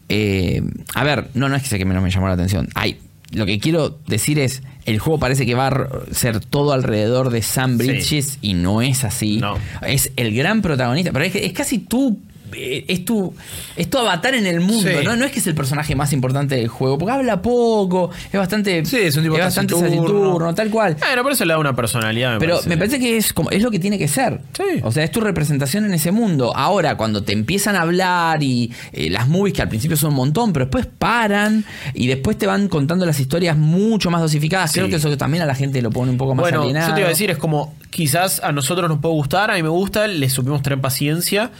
eh, 0.09 0.61
a 0.93 1.03
ver, 1.03 1.29
no, 1.33 1.47
no 1.47 1.55
es 1.55 1.63
que 1.63 1.69
sea 1.69 1.77
que 1.77 1.85
menos 1.85 2.03
me 2.03 2.11
llamó 2.11 2.27
la 2.27 2.33
atención. 2.33 2.67
Ay, 2.75 2.97
lo 3.31 3.45
que 3.45 3.59
quiero 3.59 3.97
decir 4.07 4.39
es, 4.39 4.61
el 4.85 4.99
juego 4.99 5.19
parece 5.19 5.45
que 5.45 5.55
va 5.55 5.67
a 5.67 5.87
ser 6.11 6.39
todo 6.41 6.73
alrededor 6.73 7.29
de 7.29 7.41
Sam 7.41 7.77
Sí. 7.79 7.87
Bridges 7.87 8.37
y 8.41 8.53
no 8.55 8.81
es 8.81 9.03
así. 9.05 9.37
No. 9.37 9.55
Es 9.87 10.11
el 10.17 10.35
gran 10.35 10.61
protagonista, 10.61 11.11
pero 11.13 11.23
es, 11.25 11.31
que- 11.31 11.45
es 11.45 11.53
casi 11.53 11.77
tú. 11.79 12.19
Eh, 12.55 12.85
Es 12.87 13.05
tu, 13.05 13.33
es 13.75 13.89
tu 13.89 13.97
avatar 13.97 14.35
en 14.35 14.45
el 14.45 14.59
mundo, 14.59 14.89
Sí. 14.89 15.03
¿no? 15.03 15.15
No 15.15 15.25
es 15.25 15.31
que 15.31 15.39
es 15.39 15.47
el 15.47 15.55
personaje 15.55 15.95
más 15.95 16.13
importante 16.13 16.55
del 16.55 16.67
juego, 16.67 16.97
porque 16.97 17.13
habla 17.13 17.41
poco, 17.41 18.09
es 18.31 18.37
bastante, 18.39 18.85
Sí, 18.85 18.97
es 18.97 19.15
un 19.17 19.23
tipo 19.23 19.37
bastante 19.37 19.73
taciturno. 19.73 19.97
taciturno, 20.01 20.55
tal 20.55 20.69
cual. 20.69 20.95
Bueno, 20.99 21.23
pero 21.23 21.29
eso 21.33 21.45
le 21.45 21.53
da 21.53 21.59
una 21.59 21.75
personalidad. 21.75 22.33
Me 22.33 22.39
Pero 22.39 22.53
parece. 22.55 22.69
me 22.69 22.77
parece 22.77 22.99
que 22.99 23.17
es 23.17 23.33
como 23.33 23.49
es 23.51 23.61
lo 23.61 23.71
que 23.71 23.79
tiene 23.79 23.97
que 23.97 24.07
ser. 24.07 24.41
Sí. 24.55 24.79
O 24.83 24.91
sea, 24.91 25.03
es 25.03 25.11
tu 25.11 25.21
representación 25.21 25.85
en 25.85 25.93
ese 25.93 26.11
mundo. 26.11 26.55
Ahora, 26.55 26.97
cuando 26.97 27.23
te 27.23 27.33
empiezan 27.33 27.75
a 27.75 27.81
hablar 27.81 28.41
y 28.43 28.71
eh, 28.93 29.09
las 29.09 29.27
movies, 29.27 29.53
que 29.55 29.61
al 29.61 29.69
principio 29.69 29.97
son 29.97 30.09
un 30.11 30.15
montón, 30.17 30.53
pero 30.53 30.65
después 30.65 30.85
paran 30.85 31.65
y 31.93 32.07
después 32.07 32.37
te 32.37 32.47
van 32.47 32.67
contando 32.67 33.05
las 33.05 33.19
historias 33.19 33.57
mucho 33.57 34.09
más 34.11 34.21
dosificadas. 34.21 34.71
Creo 34.73 34.89
que 34.89 34.95
eso 34.95 35.15
también 35.17 35.43
a 35.43 35.45
la 35.45 35.55
gente 35.55 35.81
lo 35.81 35.89
pone 35.89 36.11
un 36.11 36.17
poco 36.17 36.35
más 36.35 36.43
Bueno, 36.43 36.61
alienado. 36.63 36.89
yo 36.89 36.93
te 36.95 36.99
iba 37.01 37.07
a 37.07 37.11
decir, 37.11 37.29
es 37.31 37.37
como 37.37 37.75
quizás 37.89 38.41
a 38.43 38.51
nosotros 38.51 38.89
nos 38.89 38.99
puede 38.99 39.13
gustar, 39.15 39.51
a 39.51 39.55
mí 39.55 39.63
me 39.63 39.69
gusta, 39.69 40.07
le 40.07 40.29
supimos 40.29 40.61
tener 40.61 40.79
paciencia. 40.79 41.51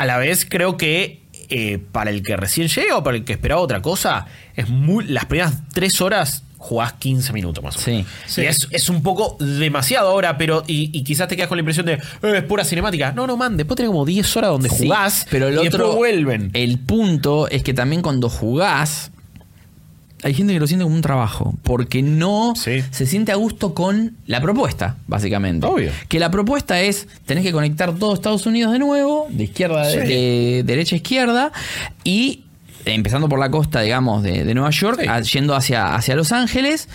A 0.00 0.06
la 0.06 0.18
vez 0.18 0.46
creo 0.48 0.76
que 0.76 1.22
eh, 1.48 1.78
para 1.92 2.10
el 2.10 2.22
que 2.22 2.36
recién 2.36 2.68
llega 2.68 2.96
o 2.96 3.02
para 3.02 3.16
el 3.16 3.24
que 3.24 3.32
esperaba 3.32 3.60
otra 3.60 3.82
cosa, 3.82 4.26
es 4.54 4.68
muy 4.68 5.04
las 5.06 5.24
primeras 5.26 5.54
tres 5.72 6.00
horas 6.00 6.44
jugás 6.58 6.92
15 6.94 7.32
minutos 7.32 7.64
más 7.64 7.76
o 7.76 7.80
Sí, 7.80 7.90
menos. 7.92 8.06
sí. 8.26 8.42
Y 8.42 8.44
es, 8.46 8.68
es 8.70 8.88
un 8.90 9.02
poco 9.02 9.36
demasiado 9.40 10.10
ahora, 10.10 10.36
pero 10.36 10.62
y, 10.66 10.90
y 10.96 11.02
quizás 11.04 11.26
te 11.26 11.34
quedas 11.34 11.48
con 11.48 11.56
la 11.56 11.60
impresión 11.60 11.86
de 11.86 11.94
"Eh, 11.94 12.00
es 12.22 12.44
pura 12.44 12.64
cinemática. 12.64 13.12
No, 13.12 13.26
no, 13.26 13.36
man, 13.36 13.56
después 13.56 13.76
tenés 13.76 13.90
como 13.90 14.04
10 14.04 14.36
horas 14.36 14.50
donde 14.50 14.68
Sí, 14.68 14.84
jugás 14.84 15.26
pero 15.30 15.48
el 15.48 15.54
y 15.54 15.68
otro 15.68 15.94
vuelven. 15.96 16.50
El 16.52 16.78
punto 16.78 17.48
es 17.48 17.62
que 17.62 17.72
también 17.74 18.02
cuando 18.02 18.28
jugás 18.28 19.10
hay 20.22 20.34
gente 20.34 20.52
que 20.52 20.60
lo 20.60 20.66
siente 20.66 20.84
como 20.84 20.96
un 20.96 21.02
trabajo 21.02 21.54
porque 21.62 22.02
no 22.02 22.54
Sí. 22.56 22.82
se 22.90 23.06
siente 23.06 23.32
a 23.32 23.36
gusto 23.36 23.74
con 23.74 24.16
la 24.26 24.40
propuesta, 24.40 24.96
básicamente. 25.06 25.66
Obvio. 25.66 25.90
Que 26.08 26.18
la 26.18 26.30
propuesta 26.30 26.80
es 26.80 27.08
tenés 27.26 27.44
que 27.44 27.52
conectar 27.52 27.94
todo 27.96 28.14
Estados 28.14 28.46
Unidos 28.46 28.72
de 28.72 28.78
nuevo, 28.78 29.26
de 29.30 29.44
izquierda, 29.44 29.86
de, 29.86 30.06
de 30.06 30.62
derecha 30.64 30.94
a 30.94 30.98
izquierda 30.98 31.52
y 32.04 32.44
empezando 32.86 33.28
por 33.28 33.38
la 33.38 33.50
costa, 33.50 33.82
digamos, 33.82 34.22
de, 34.22 34.44
de 34.44 34.54
Nueva 34.54 34.70
York, 34.70 35.00
Sí. 35.02 35.06
a- 35.08 35.20
yendo 35.20 35.54
hacia, 35.54 35.94
hacia 35.94 36.16
Los 36.16 36.32
Ángeles, 36.32 36.88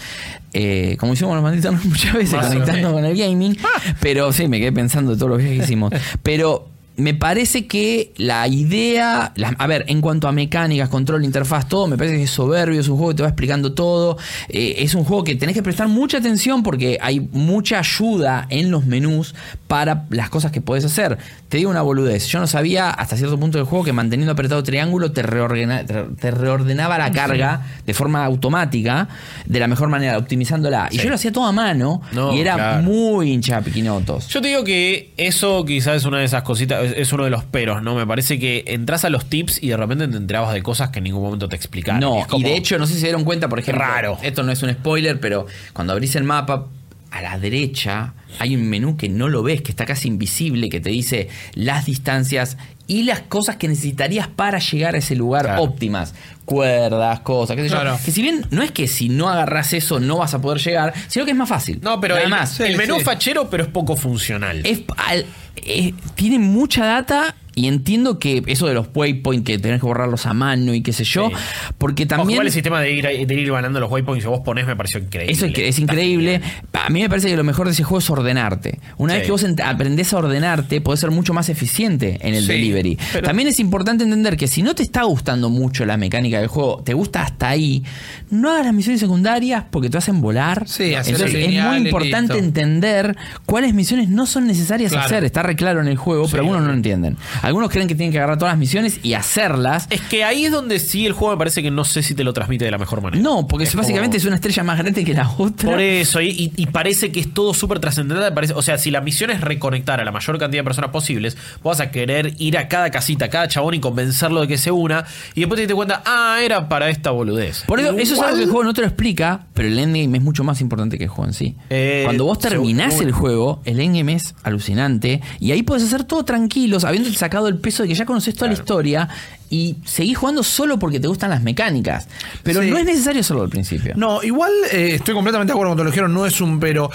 eh, 0.54 0.98
como 1.00 1.14
hicimos 1.14 1.36
los 1.36 1.44
malditos 1.44 1.74
muchas 1.86 2.14
veces, 2.14 2.34
Más 2.34 2.48
conectando 2.48 2.92
con 2.94 3.06
el 3.06 3.16
gaming. 3.18 3.56
Pero 4.00 4.32
sí, 4.34 4.48
me 4.48 4.60
quedé 4.60 4.72
pensando 4.72 5.12
de 5.12 5.18
todos 5.18 5.30
los 5.30 5.38
viajes 5.40 5.60
que 5.60 5.64
hicimos. 5.66 5.92
Pero 6.24 6.70
me 6.98 7.14
parece 7.14 7.68
que 7.68 8.14
la 8.18 8.48
idea, 8.48 9.34
la- 9.36 9.56
a 9.58 9.68
ver, 9.68 9.84
en 9.88 10.02
cuanto 10.02 10.28
a 10.28 10.32
mecánicas, 10.32 10.88
control, 10.90 11.26
interfaz, 11.26 11.68
todo, 11.68 11.88
me 11.88 11.98
parece 11.98 12.16
que 12.18 12.24
es 12.24 12.30
soberbio, 12.32 12.80
es 12.80 12.88
un 12.88 12.96
juego 12.98 13.12
que 13.12 13.18
te 13.18 13.24
va 13.24 13.30
explicando 13.30 13.74
todo. 13.74 14.18
Eh, 14.50 14.76
es 14.80 14.96
un 14.96 15.04
juego 15.04 15.24
que 15.24 15.36
tenés 15.36 15.56
que 15.56 15.64
prestar 15.64 15.88
mucha 15.88 16.18
atención 16.20 16.64
porque 16.64 16.98
hay 17.02 17.20
mucha 17.20 17.80
ayuda 17.80 18.48
en 18.50 18.72
los 18.72 18.86
menús 18.86 19.36
para 19.68 20.06
las 20.10 20.30
cosas 20.30 20.52
que 20.52 20.62
podés 20.62 20.86
hacer. 20.86 21.18
Te 21.50 21.58
digo 21.58 21.70
una 21.70 21.82
boludez, 21.82 22.28
yo 22.28 22.40
no 22.40 22.48
sabía 22.48 22.90
hasta 22.90 23.18
cierto 23.18 23.38
punto 23.40 23.58
del 23.58 23.66
juego 23.68 23.84
que 23.86 23.94
manteniendo 23.94 24.32
apretado 24.34 24.64
triángulo 24.64 25.12
te, 25.12 25.22
reordena- 25.24 25.86
te- 25.86 26.04
te 26.20 26.32
reordenaba 26.32 26.98
la 26.98 27.12
carga 27.12 27.62
de 27.86 27.94
forma 27.94 28.24
automática, 28.26 29.08
de 29.46 29.60
la 29.60 29.68
mejor 29.68 29.90
manera, 29.90 30.18
optimizándola. 30.18 30.88
Y 30.92 30.98
yo 30.98 31.10
lo 31.10 31.16
hacía 31.16 31.32
todo 31.32 31.46
a 31.46 31.52
mano 31.52 32.02
No, 32.14 32.34
y 32.34 32.40
era 32.40 32.56
claro. 32.56 32.84
muy 32.84 33.32
hincha 33.32 33.62
piquinotos. 33.62 34.28
Yo 34.30 34.42
te 34.42 34.48
digo 34.50 34.64
que 34.64 35.12
eso 35.18 35.64
quizás 35.66 35.98
es 35.98 36.06
una 36.06 36.20
de 36.20 36.26
esas 36.26 36.44
cositas, 36.44 36.85
es, 36.86 36.94
es 36.98 37.14
uno 37.14 37.24
de 37.26 37.30
los 37.30 37.44
peros, 37.44 37.82
¿no? 37.84 37.96
Me 37.96 38.06
parece 38.08 38.40
que 38.40 38.64
entras 38.68 39.06
a 39.06 39.10
los 39.10 39.26
tips 39.26 39.62
y 39.62 39.70
de 39.70 39.78
repente 39.78 40.08
te 40.08 40.18
enterabas 40.18 40.54
de 40.54 40.64
cosas 40.64 40.90
que 40.90 41.00
en 41.00 41.04
ningún 41.06 41.24
momento 41.24 41.50
te 41.50 41.56
explicaron. 41.56 42.00
No, 42.02 42.26
como- 42.28 42.46
y 42.46 42.50
de 42.50 42.56
hecho, 42.58 42.78
no 42.78 42.88
sé 42.88 42.94
si 42.94 43.00
se 43.00 43.08
dieron 43.08 43.24
cuenta, 43.24 43.50
por 43.50 43.60
ejemplo, 43.60 43.84
Raro. 43.84 44.18
esto 44.22 44.44
no 44.44 44.52
es 44.52 44.62
un 44.64 44.72
spoiler, 44.72 45.20
pero 45.20 45.46
cuando 45.74 45.94
abrís 45.94 46.16
el 46.16 46.24
mapa, 46.24 46.68
a 47.16 47.22
la 47.22 47.38
derecha 47.40 48.14
hay 48.40 48.56
un 48.56 48.68
menú 48.70 48.98
que 48.98 49.08
no 49.08 49.30
lo 49.30 49.42
ves, 49.44 49.62
que 49.62 49.72
está 49.72 49.86
casi 49.86 50.08
invisible, 50.10 50.68
que 50.70 50.82
te 50.82 50.90
dice 50.90 51.30
las 51.54 51.86
distancias 51.86 52.58
y 52.88 53.04
las 53.04 53.22
cosas 53.22 53.56
que 53.56 53.68
necesitarías 53.68 54.28
para 54.28 54.60
llegar 54.60 54.96
a 54.96 54.98
ese 54.98 55.16
lugar 55.16 55.46
Claro. 55.46 55.64
óptimas. 55.64 56.14
Cuerdas, 56.44 57.22
cosas, 57.22 57.56
qué 57.56 57.64
sé 57.64 57.70
yo. 57.70 57.80
Que 58.06 58.12
si 58.12 58.22
bien 58.22 58.46
no 58.52 58.62
es 58.62 58.72
que 58.72 58.88
si 58.88 59.10
no 59.10 59.30
agarras 59.30 59.74
eso 59.74 60.00
no 60.00 60.18
vas 60.18 60.34
a 60.34 60.42
poder 60.42 60.62
llegar, 60.62 60.94
sino 61.08 61.26
que 61.26 61.32
es 61.32 61.38
más 61.38 61.50
fácil. 61.50 61.80
No, 61.82 62.00
pero 62.00 62.16
Nada 62.30 62.48
el, 62.60 62.78
menú 62.78 62.98
sí. 63.00 63.04
fachero, 63.04 63.50
pero 63.50 63.64
es 63.64 63.70
poco 63.70 63.96
funcional. 63.96 64.62
Es- 64.66 64.82
al- 64.98 65.26
eh, 65.56 65.94
tiene 66.16 66.38
mucha 66.38 66.86
data 66.86 67.36
y 67.56 67.68
entiendo 67.68 68.20
que 68.20 68.44
eso 68.48 68.68
de 68.68 68.74
los 68.74 68.88
waypoints 68.94 69.46
que 69.46 69.58
tenés 69.58 69.80
que 69.80 69.86
borrarlos 69.86 70.26
a 70.26 70.34
mano 70.34 70.74
y 70.74 70.82
qué 70.82 70.92
sé 70.94 71.04
yo, 71.06 71.30
Sí. 71.30 71.36
porque 71.78 72.04
Ojo, 72.04 72.10
también 72.10 72.32
igual 72.32 72.48
el 72.48 72.54
sistema 72.54 72.82
de 72.82 72.92
ir, 72.92 73.06
de 73.28 73.34
ir 73.34 73.52
ganando 73.52 73.80
los 73.80 73.90
waypoints 73.90 74.24
que 74.26 74.30
vos 74.30 74.42
ponés 74.44 74.68
me 74.68 74.76
pareció 74.76 75.00
increíble. 75.00 75.32
eso 75.34 75.46
es, 75.46 75.80
increíble. 75.80 76.42
A 76.74 76.90
mí 76.90 77.02
me 77.02 77.10
parece 77.10 77.30
que 77.30 77.38
lo 77.38 77.44
mejor 77.44 77.68
de 77.68 77.72
ese 77.74 77.84
juego 77.84 78.00
es 78.00 78.10
ordenarte. 78.10 78.80
Una 78.98 79.14
Sí. 79.14 79.20
vez 79.20 79.26
que 79.26 79.32
vos 79.32 79.46
aprendés 79.64 80.14
a 80.14 80.18
ordenarte, 80.18 80.82
podés 80.82 81.00
ser 81.00 81.12
mucho 81.12 81.34
más 81.34 81.50
eficiente 81.50 82.20
en 82.22 82.34
el 82.36 82.42
Sí, 82.44 82.48
delivery. 82.52 82.98
pero- 83.14 83.26
También 83.28 83.48
es 83.48 83.60
importante 83.60 84.04
entender 84.04 84.36
que 84.38 84.48
si 84.48 84.62
no 84.62 84.76
te 84.76 84.84
está 84.84 85.04
gustando 85.04 85.50
mucho 85.50 85.86
la 85.86 85.98
mecánica 85.98 86.40
del 86.40 86.48
juego, 86.48 86.82
te 86.84 86.94
gusta 86.94 87.24
hasta 87.24 87.50
ahí, 87.50 87.84
no 88.30 88.52
hagas 88.52 88.66
las 88.66 88.74
misiones 88.76 89.00
secundarias 89.00 89.64
porque 89.72 89.90
te 89.90 89.98
hacen 89.98 90.20
volar. 90.22 90.68
Sí, 90.68 90.94
Entonces 90.94 91.34
es 91.34 91.64
muy 91.64 91.78
importante 91.78 92.34
listo. 92.34 92.46
entender 92.46 93.16
cuáles 93.46 93.74
misiones 93.74 94.10
no 94.10 94.26
son 94.26 94.46
necesarias 94.48 94.92
Claro. 94.92 95.06
hacer. 95.06 95.24
Está 95.24 95.42
re 95.44 95.56
claro 95.56 95.80
en 95.82 95.88
el 95.88 95.98
juego, 95.98 96.28
pero 96.30 96.42
algunos 96.44 96.62
no 96.62 96.68
lo 96.68 96.74
entienden. 96.74 97.18
Algunos 97.46 97.70
creen 97.70 97.88
que 97.88 97.96
tienen 97.96 98.12
que 98.12 98.18
agarrar 98.18 98.38
todas 98.40 98.54
las 98.54 98.60
misiones 98.60 99.00
y 99.04 99.14
hacerlas. 99.14 99.88
Es 99.92 100.02
que 100.02 100.24
ahí 100.24 100.46
es 100.46 100.52
donde 100.52 100.80
sí 100.80 101.06
el 101.06 101.14
juego 101.14 101.34
me 101.34 101.38
parece 101.38 101.62
que 101.62 101.70
no 101.70 101.84
sé 101.86 102.02
si 102.02 102.16
te 102.16 102.24
lo 102.24 102.34
transmite 102.34 102.66
de 102.66 102.72
la 102.72 102.78
mejor 102.78 103.02
manera. 103.02 103.22
No, 103.22 103.48
porque 103.48 103.66
Es 103.66 103.76
básicamente 103.76 104.18
como- 104.18 104.22
es 104.22 104.26
una 104.26 104.36
estrella 104.36 104.64
más 104.64 104.78
grande 104.80 105.04
que 105.06 105.14
la 105.14 105.30
otra. 105.38 105.70
Por 105.72 105.80
eso, 105.80 106.22
y, 106.22 106.50
parece 106.72 107.12
que 107.12 107.20
es 107.20 107.34
todo 107.34 107.54
súper 107.54 107.80
trascendental. 107.80 108.34
parece- 108.34 108.54
O 108.54 108.62
sea, 108.62 108.78
si 108.78 108.90
la 108.92 109.02
misión 109.02 109.30
es 109.30 109.42
reconectar 109.42 110.02
a 110.02 110.06
la 110.06 110.12
mayor 110.12 110.38
cantidad 110.40 110.62
de 110.62 110.64
personas 110.66 110.90
posibles, 110.92 111.38
vas 111.64 111.80
a 111.80 111.92
querer 111.92 112.34
ir 112.40 112.58
a 112.58 112.68
cada 112.68 112.90
casita, 112.90 113.26
a 113.26 113.30
cada 113.30 113.48
chabón 113.48 113.76
y 113.76 113.80
convencerlo 113.80 114.42
de 114.42 114.48
que 114.48 114.58
se 114.58 114.72
una. 114.72 115.06
Y 115.36 115.42
después 115.42 115.58
te 115.58 115.62
diste 115.62 115.76
cuenta, 115.76 116.02
ah, 116.06 116.40
era 116.44 116.68
para 116.68 116.90
esta 116.90 117.12
boludez. 117.12 117.64
Por 117.68 117.80
eso, 117.80 117.96
eso 117.98 118.16
es 118.16 118.20
algo 118.22 118.38
que 118.38 118.44
el 118.44 118.50
juego 118.50 118.64
no 118.64 118.74
te 118.74 118.82
lo 118.82 118.88
explica, 118.88 119.46
pero 119.54 119.68
el 119.68 119.78
endgame 119.78 120.18
es 120.18 120.24
mucho 120.24 120.44
más 120.44 120.62
importante 120.62 120.98
que 120.98 121.04
el 121.04 121.10
juego 121.10 121.28
en 121.28 121.34
sí. 121.34 121.56
Eh, 121.70 122.02
Cuando 122.06 122.26
vos 122.26 122.40
terminás 122.40 123.00
el 123.02 123.12
juego, 123.12 123.62
el 123.66 123.80
endgame 123.80 124.14
es 124.14 124.34
alucinante 124.44 125.22
y 125.40 125.52
ahí 125.52 125.62
puedes 125.64 125.84
hacer 125.84 126.04
todo 126.06 126.24
tranquilos, 126.26 126.84
habiendo 126.86 127.12
sacado 127.14 127.35
el 127.48 127.58
peso 127.58 127.84
de 127.84 127.90
que 127.90 127.96
ya 127.96 128.06
conoces 128.06 128.34
toda 128.36 128.48
la 128.48 128.54
historia 128.54 129.08
y 129.50 129.76
seguís 129.86 130.18
jugando 130.18 130.44
solo 130.44 130.80
porque 130.80 131.00
te 131.00 131.08
gustan 131.08 131.30
las 131.30 131.42
mecánicas. 131.44 132.08
Pero 132.44 132.62
Sí. 132.62 132.70
no 132.70 132.78
es 132.78 132.86
necesario 132.86 133.22
hacerlo 133.22 133.44
al 133.44 133.50
principio. 133.50 133.94
No, 133.96 134.24
igual 134.24 134.52
eh, 134.72 134.92
estoy 134.96 135.14
completamente 135.14 135.52
de 135.52 135.54
acuerdo 135.54 135.72
con 135.72 135.78
lo 135.80 135.84
que 135.84 135.92
dijeron, 135.92 136.14
no 136.14 136.26
es 136.26 136.40
un 136.42 136.60
pero. 136.60 136.90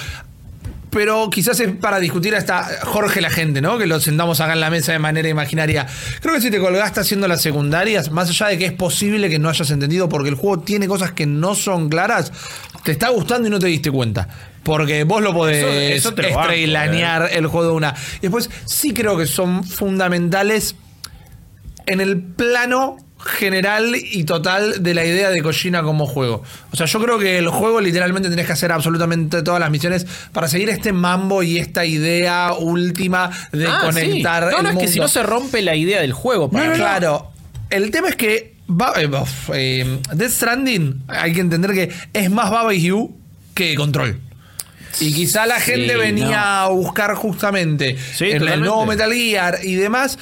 Pero 0.90 1.30
quizás 1.30 1.60
es 1.60 1.70
para 1.76 2.00
discutir 2.00 2.34
hasta 2.34 2.64
Jorge 2.84 3.20
la 3.20 3.30
gente, 3.30 3.60
¿no? 3.60 3.78
Que 3.78 3.86
lo 3.86 4.00
sentamos 4.00 4.40
acá 4.40 4.54
en 4.54 4.60
la 4.60 4.70
mesa 4.70 4.90
de 4.90 4.98
manera 4.98 5.28
imaginaria. 5.28 5.86
Creo 6.20 6.34
que 6.34 6.40
si 6.40 6.50
te 6.50 6.58
colgaste 6.58 6.98
haciendo 6.98 7.28
las 7.28 7.40
secundarias, 7.42 8.10
más 8.10 8.28
allá 8.28 8.48
de 8.48 8.58
que 8.58 8.66
es 8.66 8.72
posible 8.72 9.30
que 9.30 9.38
no 9.38 9.48
hayas 9.48 9.70
entendido 9.70 10.08
porque 10.08 10.30
el 10.30 10.34
juego 10.34 10.58
tiene 10.64 10.88
cosas 10.88 11.12
que 11.12 11.26
no 11.26 11.54
son 11.54 11.88
claras, 11.88 12.32
te 12.82 12.90
está 12.90 13.10
gustando 13.10 13.46
y 13.46 13.52
no 13.52 13.60
te 13.60 13.68
diste 13.68 13.88
cuenta. 13.92 14.28
Porque 14.62 15.04
vos 15.04 15.22
lo 15.22 15.32
podés 15.32 15.96
Eso- 15.96 16.10
banco, 16.10 16.22
estrailanear 16.22 17.30
el 17.32 17.46
juego 17.46 17.66
de 17.68 17.72
una. 17.74 17.94
Y 18.18 18.22
después 18.22 18.50
sí 18.66 18.92
creo 18.92 19.16
que 19.16 19.26
son 19.26 19.64
fundamentales 19.64 20.74
en 21.86 22.00
el 22.00 22.20
plano 22.20 22.98
general 23.22 23.94
y 23.96 24.24
total 24.24 24.82
de 24.82 24.94
la 24.94 25.04
idea 25.04 25.28
de 25.30 25.42
Kojima 25.42 25.82
como 25.82 26.06
juego. 26.06 26.42
O 26.72 26.76
sea, 26.76 26.86
yo 26.86 27.00
creo 27.02 27.18
que 27.18 27.36
el 27.38 27.48
juego 27.48 27.80
literalmente 27.80 28.30
tenés 28.30 28.46
que 28.46 28.52
hacer 28.52 28.72
absolutamente 28.72 29.42
todas 29.42 29.60
las 29.60 29.70
misiones 29.70 30.06
para 30.32 30.48
seguir 30.48 30.70
este 30.70 30.92
mambo 30.92 31.42
y 31.42 31.58
esta 31.58 31.84
idea 31.84 32.52
última 32.58 33.30
de 33.52 33.66
Ah, 33.66 33.80
sí. 33.80 33.86
conectar 33.86 34.50
No, 34.50 34.58
el 34.58 34.62
no, 34.64 34.70
es 34.70 34.76
que 34.78 34.88
si 34.88 34.98
no 35.00 35.08
se 35.08 35.22
rompe 35.22 35.60
la 35.60 35.74
idea 35.76 36.00
del 36.00 36.12
juego. 36.14 36.50
Para 36.50 36.64
no, 36.66 36.70
mí. 36.72 36.78
claro. 36.78 37.30
El 37.68 37.90
tema 37.90 38.08
es 38.08 38.16
que 38.16 38.56
eh, 38.96 39.10
eh, 39.52 39.98
Death 40.14 40.30
Stranding, 40.30 41.02
hay 41.08 41.32
que 41.34 41.40
entender 41.40 41.72
que 41.72 41.90
es 42.12 42.30
más 42.30 42.50
Baba 42.50 42.72
y 42.74 42.90
Hugh 42.90 43.10
que 43.54 43.74
Control. 43.74 44.18
Y 44.98 45.12
quizá 45.12 45.46
la 45.46 45.60
Sí, 45.60 45.72
gente 45.72 45.96
venía 45.96 46.64
a 46.64 46.68
buscar 46.68 47.14
justamente 47.14 47.96
Sí, 48.14 48.30
en 48.30 48.46
el 48.48 48.60
nuevo 48.60 48.86
Metal 48.86 49.12
Gear 49.12 49.58
y 49.62 49.74
demás. 49.76 50.18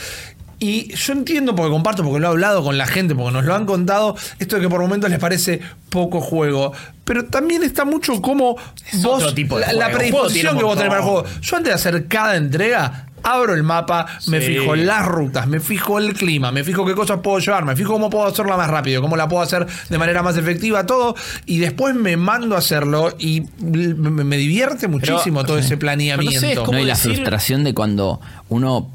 Y 0.61 0.93
yo 0.95 1.13
entiendo 1.13 1.55
porque 1.55 1.71
comparto, 1.71 2.03
porque 2.03 2.19
lo 2.19 2.27
he 2.27 2.31
hablado 2.31 2.65
con 2.65 2.77
la 2.77 2.87
gente, 2.89 3.15
porque 3.15 3.31
nos 3.31 3.45
lo 3.45 3.55
han 3.55 3.65
contado, 3.65 4.17
esto 4.41 4.57
de 4.57 4.63
que 4.63 4.69
por 4.69 4.81
momentos 4.81 5.09
les 5.09 5.21
parece 5.21 5.61
poco 5.89 6.21
juego. 6.21 6.73
Pero 7.05 7.27
también 7.27 7.63
está 7.63 7.85
mucho 7.85 8.21
como 8.21 8.57
vos, 8.95 9.05
otro 9.05 9.33
tipo 9.35 9.59
de 9.59 9.67
la, 9.67 9.73
la 9.75 9.91
predisposición 9.91 10.59
que 10.59 10.65
vos 10.65 10.77
tenés 10.77 10.91
para 10.91 11.01
el 11.01 11.09
juego. 11.09 11.25
Yo 11.41 11.57
antes 11.57 11.71
de 11.71 11.75
hacer 11.75 12.09
cada 12.09 12.37
entrega, 12.37 13.08
abro 13.23 13.55
el 13.55 13.63
mapa, 13.63 14.07
me 14.29 14.41
Sí. 14.41 14.49
fijo 14.59 14.77
las 14.77 15.07
rutas, 15.07 15.47
me 15.47 15.61
fijo 15.61 15.99
el 15.99 16.15
clima, 16.15 16.53
me 16.53 16.65
fijo 16.65 16.85
qué 16.87 16.95
cosas 16.95 17.21
puedo 17.23 17.39
llevar, 17.39 17.65
me 17.65 17.75
fijo 17.77 17.93
cómo 17.93 18.11
puedo 18.11 18.27
hacerla 18.27 18.57
más 18.57 18.69
rápido, 18.71 19.01
cómo 19.03 19.17
la 19.17 19.29
puedo 19.29 19.43
hacer 19.43 19.67
de 19.89 19.99
manera 19.99 20.23
más 20.23 20.37
efectiva, 20.37 20.87
todo. 20.87 21.15
Y 21.47 21.59
después 21.59 21.95
me 21.95 22.17
mando 22.17 22.55
a 22.55 22.59
hacerlo 22.59 23.15
y 23.19 23.45
me, 23.61 23.95
me 24.25 24.37
divierte 24.37 24.89
muchísimo 24.89 25.45
todo 25.45 25.59
ese 25.59 25.77
planeamiento. 25.77 26.35
No 26.35 26.41
sé, 26.41 26.53
es 26.53 26.59
como- 26.59 26.73
No, 26.73 26.79
y 26.81 26.85
la 26.85 26.95
decir- 26.95 27.15
frustración 27.15 27.65
de 27.65 27.75
cuando 27.75 28.21
uno 28.49 28.91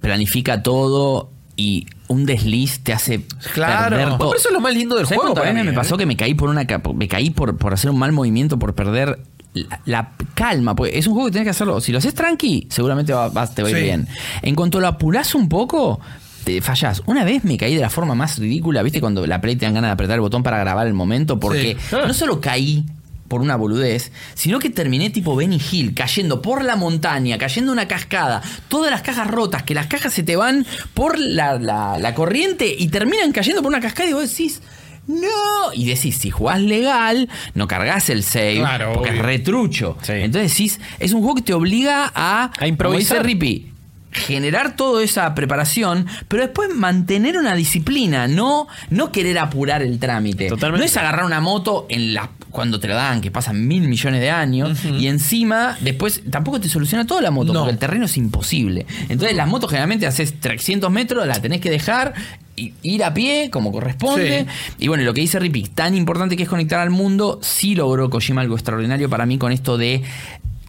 planifica 0.00 0.62
todo 0.62 1.30
y 1.56 1.86
un 2.08 2.26
desliz 2.26 2.80
te 2.80 2.92
hace 2.92 3.24
Claro. 3.54 3.96
perder 3.96 4.08
todo. 4.18 4.28
Por 4.28 4.36
eso 4.36 4.48
es 4.48 4.54
lo 4.54 4.60
más 4.60 4.74
lindo 4.74 4.96
del 4.96 5.06
¿Sabes 5.06 5.20
juego. 5.20 5.34
para 5.34 5.52
mí, 5.52 5.62
me 5.62 5.70
eh? 5.70 5.74
pasó 5.74 5.96
que 5.96 6.06
me 6.06 6.16
caí 6.16 6.34
por 6.34 6.48
una 6.48 6.66
me 6.94 7.08
caí 7.08 7.30
por, 7.30 7.56
por 7.56 7.72
hacer 7.72 7.90
un 7.90 7.98
mal 7.98 8.12
movimiento, 8.12 8.58
por 8.58 8.74
perder 8.74 9.18
la, 9.54 9.80
la 9.84 10.12
calma? 10.34 10.74
Porque 10.74 10.98
es 10.98 11.06
un 11.06 11.14
juego 11.14 11.26
que 11.28 11.32
tienes 11.32 11.46
que 11.46 11.50
hacerlo. 11.50 11.80
Si 11.80 11.92
lo 11.92 11.98
haces 11.98 12.14
tranqui, 12.14 12.66
seguramente 12.70 13.12
va- 13.12 13.28
va- 13.28 13.46
te 13.46 13.62
va 13.62 13.68
a 13.68 13.70
ir 13.70 13.76
Sí. 13.78 13.82
bien. 13.82 14.08
En 14.42 14.54
cuanto 14.54 14.80
lo 14.80 14.86
apurás 14.88 15.34
un 15.34 15.48
poco, 15.48 16.00
te 16.44 16.60
fallás. 16.60 17.02
Una 17.06 17.22
vez 17.24 17.44
me 17.44 17.56
caí 17.56 17.74
de 17.74 17.80
la 17.80 17.90
forma 17.90 18.14
más 18.14 18.38
ridícula, 18.38 18.82
¿viste? 18.82 19.00
Cuando 19.00 19.26
la 19.26 19.40
Play 19.40 19.56
te 19.56 19.64
dan 19.66 19.74
ganas 19.74 19.88
de 19.90 19.92
apretar 19.92 20.14
el 20.14 20.20
botón 20.22 20.42
para 20.42 20.58
grabar 20.58 20.86
el 20.86 20.94
momento, 20.94 21.38
porque 21.38 21.76
Sí. 21.78 21.96
no 21.96 22.12
solo 22.14 22.40
caí 22.40 22.84
por 23.28 23.40
una 23.40 23.56
boludez, 23.56 24.12
sino 24.34 24.58
que 24.58 24.68
terminé 24.68 25.08
tipo 25.08 25.34
Benny 25.34 25.58
Hill, 25.70 25.94
cayendo 25.94 26.42
por 26.42 26.62
la 26.64 26.76
montaña, 26.76 27.38
cayendo 27.38 27.72
una 27.72 27.88
cascada, 27.88 28.42
todas 28.68 28.90
las 28.90 29.00
cajas 29.00 29.26
rotas, 29.26 29.62
que 29.62 29.72
las 29.74 29.86
cajas 29.86 30.12
se 30.12 30.22
te 30.22 30.36
van 30.36 30.66
por 30.92 31.18
la, 31.18 31.58
la- 31.58 31.96
la 31.98 32.14
corriente 32.14 32.74
y 32.78 32.88
terminan 32.88 33.32
cayendo 33.32 33.62
por 33.62 33.70
una 33.70 33.80
cascada 33.80 34.10
y 34.10 34.12
vos 34.12 34.28
decís, 34.28 34.60
no, 35.06 35.72
y 35.74 35.86
decís, 35.86 36.16
si 36.16 36.30
jugás 36.30 36.60
legal, 36.60 37.28
no 37.54 37.66
cargas 37.66 38.08
el 38.10 38.22
save, 38.22 38.56
Claro, 38.58 38.92
porque 38.94 39.10
obvio. 39.10 39.20
es 39.20 39.26
retrucho. 39.26 39.98
Sí. 40.02 40.12
Entonces 40.12 40.52
decís, 40.52 40.80
es 40.98 41.12
un 41.12 41.20
juego 41.20 41.34
que 41.36 41.42
te 41.42 41.54
obliga 41.54 42.10
a, 42.14 42.50
A 42.58 42.66
improvisar. 42.66 42.86
como 42.86 42.98
dice 42.98 43.22
Rippy, 43.22 43.72
generar 44.12 44.76
toda 44.76 45.02
esa 45.02 45.34
preparación, 45.34 46.06
pero 46.28 46.42
después 46.44 46.74
mantener 46.74 47.36
una 47.38 47.54
disciplina, 47.54 48.28
no, 48.28 48.68
no 48.90 49.10
querer 49.10 49.38
apurar 49.38 49.82
el 49.82 49.98
trámite. 49.98 50.48
Totalmente. 50.48 50.80
No 50.80 50.86
es 50.86 50.96
agarrar 50.96 51.24
una 51.24 51.40
moto 51.40 51.86
en 51.88 52.14
la 52.14 52.28
cuando 52.52 52.78
te 52.78 52.86
lo 52.86 52.94
dan, 52.94 53.20
que 53.20 53.30
pasan 53.30 53.66
mil 53.66 53.88
millones 53.88 54.20
de 54.20 54.30
años, 54.30 54.84
y 54.84 55.08
encima 55.08 55.76
después 55.80 56.22
tampoco 56.30 56.60
te 56.60 56.68
soluciona 56.68 57.06
toda 57.06 57.20
la 57.22 57.30
moto, 57.30 57.52
No. 57.52 57.60
porque 57.60 57.72
el 57.72 57.78
terreno 57.78 58.04
es 58.04 58.16
imposible. 58.16 58.86
Entonces 59.08 59.34
las 59.36 59.48
motos 59.48 59.70
generalmente 59.70 60.06
haces 60.06 60.38
300 60.38 60.90
metros, 60.90 61.26
la 61.26 61.40
tenés 61.40 61.60
que 61.60 61.70
dejar, 61.70 62.14
ir 62.56 63.02
a 63.02 63.14
pie 63.14 63.48
como 63.50 63.72
corresponde. 63.72 64.46
Sí. 64.48 64.74
Y 64.84 64.88
bueno, 64.88 65.02
lo 65.04 65.14
que 65.14 65.22
dice 65.22 65.38
Rippy, 65.38 65.62
tan 65.64 65.96
importante 65.96 66.36
que 66.36 66.42
es 66.44 66.48
conectar 66.48 66.78
al 66.80 66.90
mundo, 66.90 67.38
sí 67.42 67.74
logró 67.74 68.10
Kojima 68.10 68.42
algo 68.42 68.54
extraordinario 68.54 69.08
para 69.08 69.24
mí 69.26 69.38
con 69.38 69.50
esto 69.50 69.78
de 69.78 70.02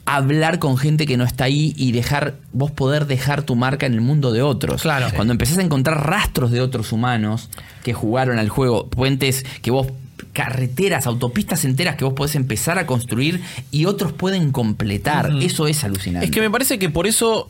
hablar 0.05 0.59
con 0.59 0.77
gente 0.77 1.05
que 1.05 1.15
no 1.17 1.23
está 1.23 1.45
ahí 1.45 1.73
y 1.77 1.91
dejar 1.93 2.36
vos 2.51 2.71
poder 2.71 3.07
dejar 3.07 3.43
tu 3.43 3.55
marca 3.55 3.86
en 3.86 3.93
el 3.93 4.01
mundo 4.01 4.31
de 4.31 4.41
otros. 4.41 4.81
Claro. 4.81 5.07
Cuando 5.15 5.31
empezás 5.31 5.57
a 5.57 5.61
encontrar 5.61 6.05
rastros 6.07 6.51
de 6.51 6.59
otros 6.61 6.91
humanos 6.91 7.49
que 7.84 7.93
jugaron 7.93 8.38
al 8.39 8.49
juego, 8.49 8.88
puentes 8.89 9.45
que 9.61 9.71
vos 9.71 9.88
carreteras, 10.34 11.07
autopistas 11.07 11.63
enteras 11.63 11.95
que 11.95 12.03
vos 12.03 12.13
podés 12.13 12.36
empezar 12.36 12.79
a 12.79 12.86
construir 12.86 13.41
y 13.71 13.86
otros 13.86 14.11
pueden 14.11 14.51
completar. 14.51 15.31
Eso 15.41 15.67
es 15.67 15.84
alucinante. 15.84 16.25
Es 16.25 16.31
que 16.31 16.41
me 16.41 16.49
parece 16.49 16.79
que 16.79 16.89
por 16.89 17.07
eso, 17.07 17.49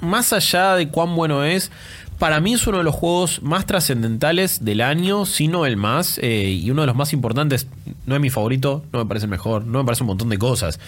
más 0.00 0.32
allá 0.32 0.74
de 0.74 0.88
cuán 0.88 1.14
bueno 1.14 1.44
es, 1.44 1.70
para 2.18 2.40
mí 2.40 2.54
es 2.54 2.66
uno 2.66 2.78
de 2.78 2.84
los 2.84 2.94
juegos 2.94 3.42
más 3.42 3.66
trascendentales 3.66 4.64
del 4.64 4.80
año, 4.80 5.26
si 5.26 5.48
no 5.48 5.66
el 5.66 5.76
más, 5.76 6.18
eh, 6.22 6.50
y 6.50 6.70
uno 6.70 6.82
de 6.82 6.86
los 6.86 6.96
más 6.96 7.12
importantes. 7.12 7.66
No 8.06 8.14
es 8.14 8.20
mi 8.20 8.30
favorito, 8.30 8.84
no 8.92 8.98
me 8.98 9.06
parece 9.06 9.26
el 9.26 9.30
mejor, 9.30 9.64
no 9.64 9.78
me 9.78 9.84
parece 9.84 10.02
un 10.02 10.08
montón 10.08 10.28
de 10.28 10.38
cosas. 10.38 10.80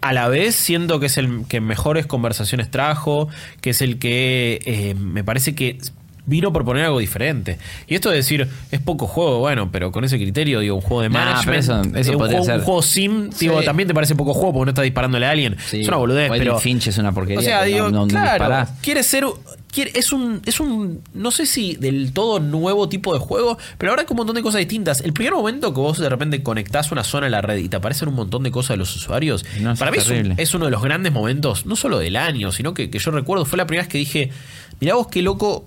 A 0.00 0.12
la 0.12 0.28
vez 0.28 0.54
siento 0.54 0.98
que 0.98 1.06
es 1.06 1.18
el 1.18 1.44
que 1.46 1.60
mejores 1.60 2.06
conversaciones 2.06 2.70
trajo, 2.70 3.28
que 3.60 3.70
es 3.70 3.82
el 3.82 3.98
que 3.98 4.60
eh, 4.64 4.94
me 4.94 5.22
parece 5.22 5.54
que 5.54 5.78
vino 6.26 6.52
por 6.52 6.64
poner 6.64 6.84
algo 6.84 6.98
diferente. 6.98 7.58
Y 7.86 7.94
esto 7.94 8.10
de 8.10 8.16
decir, 8.16 8.48
es 8.70 8.80
poco 8.80 9.06
juego, 9.06 9.38
bueno, 9.40 9.70
pero 9.72 9.90
con 9.92 10.04
ese 10.04 10.16
criterio, 10.18 10.60
digo, 10.60 10.76
un 10.76 10.80
juego 10.82 11.02
de 11.02 11.08
Nah, 11.08 11.24
management, 11.24 11.58
eso- 11.58 11.82
eso 11.98 12.10
eh, 12.12 12.14
un, 12.14 12.18
podría 12.18 12.38
juego, 12.38 12.44
ser. 12.44 12.58
un 12.58 12.64
juego 12.64 12.82
sim, 12.82 13.30
digo, 13.38 13.58
Sí. 13.60 13.64
también 13.66 13.86
te 13.86 13.94
parece 13.94 14.14
poco 14.14 14.34
juego 14.34 14.52
porque 14.52 14.66
no 14.66 14.70
estás 14.70 14.84
disparándole 14.84 15.26
a 15.26 15.30
alguien. 15.30 15.56
Sí, 15.66 15.80
es 15.82 15.88
una 15.88 15.96
boludez, 15.96 16.30
pero... 16.30 16.58
Finch 16.58 16.88
es 16.88 16.98
una 16.98 17.12
porquería. 17.12 17.40
O 17.40 17.42
sea, 17.42 17.62
digo, 17.64 17.90
no- 17.90 18.00
no 18.02 18.06
claro, 18.08 18.30
disparás. 18.44 18.70
quiere 18.82 19.02
ser. 19.02 19.24
quiere- 19.72 19.92
es 19.94 20.12
un. 20.12 20.42
Es 20.46 20.58
un. 20.58 21.00
No 21.14 21.30
sé 21.30 21.46
si 21.46 21.76
del 21.76 22.12
todo 22.12 22.40
nuevo 22.40 22.88
tipo 22.88 23.14
de 23.14 23.20
juego, 23.20 23.56
pero 23.78 23.92
ahora 23.92 24.02
hay 24.02 24.06
un 24.10 24.16
montón 24.16 24.34
de 24.34 24.42
cosas 24.42 24.58
distintas. 24.58 25.00
El 25.00 25.12
primer 25.12 25.32
momento 25.32 25.72
que 25.72 25.80
vos 25.80 25.96
de 25.98 26.08
repente 26.08 26.42
conectás 26.42 26.90
una 26.90 27.04
zona 27.04 27.28
a 27.28 27.30
la 27.30 27.40
red 27.40 27.58
y 27.58 27.68
te 27.68 27.76
aparecen 27.76 28.08
un 28.08 28.14
montón 28.16 28.42
de 28.42 28.50
cosas 28.50 28.70
de 28.70 28.76
los 28.78 28.94
usuarios, 28.96 29.44
No, 29.60 29.70
eso 29.72 29.78
para 29.78 29.92
mí 29.92 29.98
un- 30.10 30.34
es 30.38 30.54
uno 30.54 30.64
de 30.64 30.70
los 30.72 30.82
grandes 30.82 31.12
momentos, 31.12 31.66
no 31.66 31.76
solo 31.76 31.98
del 32.00 32.16
año, 32.16 32.50
sino 32.50 32.74
que, 32.74 32.90
que 32.90 32.98
yo 32.98 33.12
recuerdo, 33.12 33.44
fue 33.44 33.58
la 33.58 33.66
primera 33.66 33.84
vez 33.84 33.92
que 33.92 33.98
dije, 33.98 34.30
mirá 34.80 34.96
vos 34.96 35.06
qué 35.06 35.22
loco. 35.22 35.66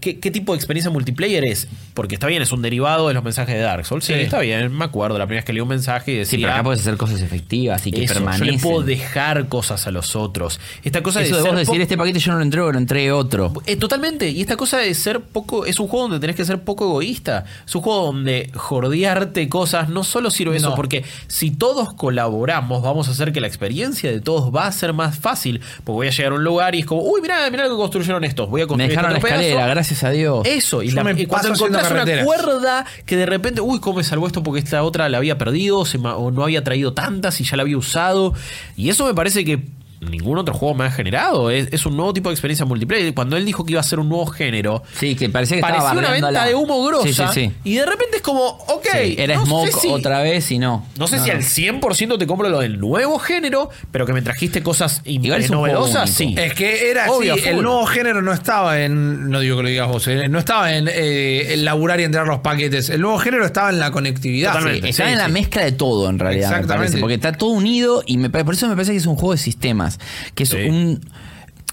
¿Qué, 0.00 0.18
qué 0.20 0.30
tipo 0.30 0.52
de 0.52 0.56
experiencia 0.56 0.90
multiplayer 0.90 1.44
es? 1.44 1.66
Porque 1.94 2.14
está 2.14 2.26
bien, 2.28 2.40
es 2.42 2.52
un 2.52 2.62
derivado 2.62 3.08
de 3.08 3.14
los 3.14 3.24
mensajes 3.24 3.54
de 3.54 3.60
Dark 3.62 3.84
Souls. 3.84 4.04
Sí, 4.04 4.12
Sí. 4.14 4.20
está 4.20 4.38
bien, 4.40 4.72
me 4.72 4.84
acuerdo. 4.84 5.18
La 5.18 5.26
primera 5.26 5.40
vez 5.40 5.44
que 5.44 5.52
leí 5.52 5.60
un 5.60 5.68
mensaje 5.68 6.12
y 6.12 6.16
decía. 6.18 6.38
Sí, 6.38 6.42
pero 6.42 6.52
acá 6.54 6.62
puedes 6.62 6.80
hacer 6.80 6.96
cosas 6.96 7.20
efectivas 7.20 7.86
y 7.86 7.90
que 7.92 8.04
eso, 8.04 8.14
yo 8.14 8.20
permanecen. 8.20 8.46
le 8.54 8.58
puedo 8.58 8.82
dejar 8.82 9.48
cosas 9.48 9.86
a 9.86 9.90
los 9.90 10.14
otros. 10.14 10.60
Esta 10.84 11.02
cosa 11.02 11.20
Eso 11.22 11.36
de 11.36 11.42
de 11.42 11.48
vos 11.48 11.58
decir, 11.58 11.80
este 11.80 11.96
paquete 11.98 12.18
yo 12.20 12.32
no 12.32 12.38
lo 12.38 12.44
entrego, 12.44 12.70
lo 12.72 12.78
entregue 12.78 13.10
otro. 13.12 13.52
eh, 13.66 13.76
totalmente. 13.76 14.28
Y 14.30 14.40
esta 14.40 14.56
cosa 14.56 14.78
de 14.78 14.94
ser 14.94 15.20
poco. 15.20 15.66
Es 15.66 15.80
un 15.80 15.88
juego 15.88 16.04
donde 16.08 16.20
tenés 16.20 16.36
que 16.36 16.44
ser 16.44 16.60
poco 16.62 16.84
egoísta. 16.86 17.44
Es 17.66 17.74
un 17.74 17.82
juego 17.82 18.04
donde 18.06 18.50
jordearte 18.54 19.48
cosas 19.48 19.88
no 19.88 20.04
solo 20.04 20.30
sirve 20.30 20.56
eso, 20.56 20.70
No. 20.70 20.74
porque 20.76 21.04
si 21.28 21.50
todos 21.50 21.92
colaboramos, 21.94 22.82
vamos 22.82 23.08
a 23.08 23.10
hacer 23.12 23.32
que 23.32 23.40
la 23.40 23.46
experiencia 23.46 24.10
de 24.10 24.20
todos 24.20 24.54
va 24.54 24.66
a 24.66 24.72
ser 24.72 24.92
más 24.92 25.18
fácil. 25.18 25.60
Porque 25.84 25.92
voy 25.96 26.06
a 26.06 26.10
llegar 26.10 26.32
a 26.32 26.34
un 26.36 26.44
lugar 26.44 26.74
y 26.74 26.80
es 26.80 26.86
como, 26.86 27.02
uy, 27.02 27.20
mirá, 27.20 27.48
mirá 27.50 27.64
lo 27.64 27.70
que 27.70 27.76
construyeron 27.76 28.24
estos. 28.24 28.48
Voy 28.48 28.60
a 28.60 28.64
Me 28.64 28.68
construir 28.68 28.90
dejaron 28.90 29.12
la 29.12 29.18
este 29.18 29.26
otro 29.28 29.40
escalera. 29.40 29.71
Gracias 29.74 30.04
a 30.04 30.10
Dios. 30.10 30.46
Eso, 30.46 30.82
y, 30.82 30.90
la- 30.90 31.04
me 31.04 31.12
y 31.20 31.26
cuando 31.26 31.48
encontrás 31.54 31.90
una 31.90 32.24
cuerda 32.24 32.84
que 33.06 33.16
de 33.16 33.26
repente, 33.26 33.60
uy, 33.60 33.80
¿cómo 33.80 33.98
me 33.98 34.04
salvó 34.04 34.26
esto? 34.26 34.42
Porque 34.42 34.60
esta 34.60 34.82
otra 34.82 35.08
la 35.08 35.18
había 35.18 35.38
perdido 35.38 35.84
se 35.84 35.98
o 35.98 36.30
no 36.30 36.42
había 36.44 36.64
traído 36.64 36.92
tantas 36.94 37.40
y 37.40 37.44
ya 37.44 37.56
la 37.56 37.62
había 37.62 37.76
usado. 37.78 38.34
Y 38.76 38.88
eso 38.90 39.06
me 39.06 39.14
parece 39.14 39.44
que 39.44 39.62
ningún 40.10 40.38
otro 40.38 40.54
juego 40.54 40.74
me 40.74 40.84
ha 40.84 40.90
generado. 40.90 41.50
Es, 41.50 41.68
es 41.72 41.86
un 41.86 41.96
nuevo 41.96 42.12
tipo 42.12 42.28
de 42.28 42.34
experiencia 42.34 42.64
multiplayer. 42.66 43.14
Cuando 43.14 43.36
él 43.36 43.44
dijo 43.44 43.64
que 43.64 43.72
iba 43.72 43.80
a 43.80 43.84
ser 43.84 43.98
un 43.98 44.08
nuevo 44.08 44.26
género, 44.26 44.82
Sí, 44.98 45.14
que 45.14 45.28
parecía 45.28 45.56
que 45.56 45.60
parecía 45.62 45.80
estaba 45.90 45.98
una 45.98 46.10
venta 46.10 46.44
de 46.46 46.54
humo 46.54 46.84
grosa. 46.84 47.06
Sí, 47.06 47.14
sí, 47.14 47.22
sí. 47.32 47.52
Y 47.64 47.74
de 47.76 47.86
repente 47.86 48.16
es 48.16 48.22
como, 48.22 48.44
ok, 48.46 48.86
Sí, 49.02 49.14
era 49.18 49.36
no 49.36 49.46
Smoke 49.46 49.70
sé 49.72 49.80
si- 49.80 49.88
otra 49.88 50.22
vez 50.22 50.50
y 50.50 50.58
no. 50.58 50.86
No 50.98 51.06
sé 51.08 51.18
si 51.20 51.30
al 51.30 51.42
100% 51.42 52.18
te 52.18 52.26
compro 52.26 52.48
lo 52.48 52.60
del 52.60 52.78
nuevo 52.80 53.18
género, 53.18 53.70
pero 53.90 54.06
que 54.06 54.12
me 54.12 54.22
trajiste 54.22 54.62
cosas 54.62 55.00
Igual 55.04 55.48
novedosas, 55.50 56.10
sí. 56.10 56.34
Es 56.38 56.54
que 56.54 56.90
era 56.90 57.04
así, 57.04 57.12
Obvio, 57.14 57.34
el 57.36 57.62
nuevo 57.62 57.86
género 57.86 58.22
no 58.22 58.32
estaba 58.32 58.80
en, 58.82 59.30
no 59.30 59.40
digo 59.40 59.56
que 59.58 59.62
lo 59.62 59.68
digas 59.68 59.88
vos, 59.88 60.06
eh, 60.08 60.28
no 60.28 60.38
estaba 60.38 60.74
en, 60.74 60.88
eh, 60.92 61.54
laburar 61.58 62.00
y 62.00 62.04
entregar 62.04 62.26
los 62.28 62.40
paquetes, 62.40 62.90
el 62.90 63.00
nuevo 63.00 63.18
género 63.18 63.44
estaba 63.46 63.70
en 63.70 63.78
la 63.78 63.90
conectividad. 63.90 64.54
Sí, 64.92 65.02
en 65.02 65.18
la 65.18 65.28
mezcla 65.28 65.62
de 65.64 65.72
todo 65.72 66.08
en 66.10 66.18
realidad, 66.18 66.50
me 66.50 66.54
Exactamente. 66.56 66.78
parece, 66.92 66.98
porque 66.98 67.14
está 67.14 67.32
todo 67.32 67.50
unido 67.50 68.02
y 68.06 68.18
me, 68.18 68.30
por 68.30 68.54
eso 68.54 68.68
me 68.68 68.74
parece 68.74 68.92
que 68.92 68.98
es 68.98 69.06
un 69.06 69.16
juego 69.16 69.32
de 69.32 69.38
sistemas, 69.38 69.91
que 70.34 70.42
es 70.44 70.50
Sí. 70.50 70.56
un 70.68 71.00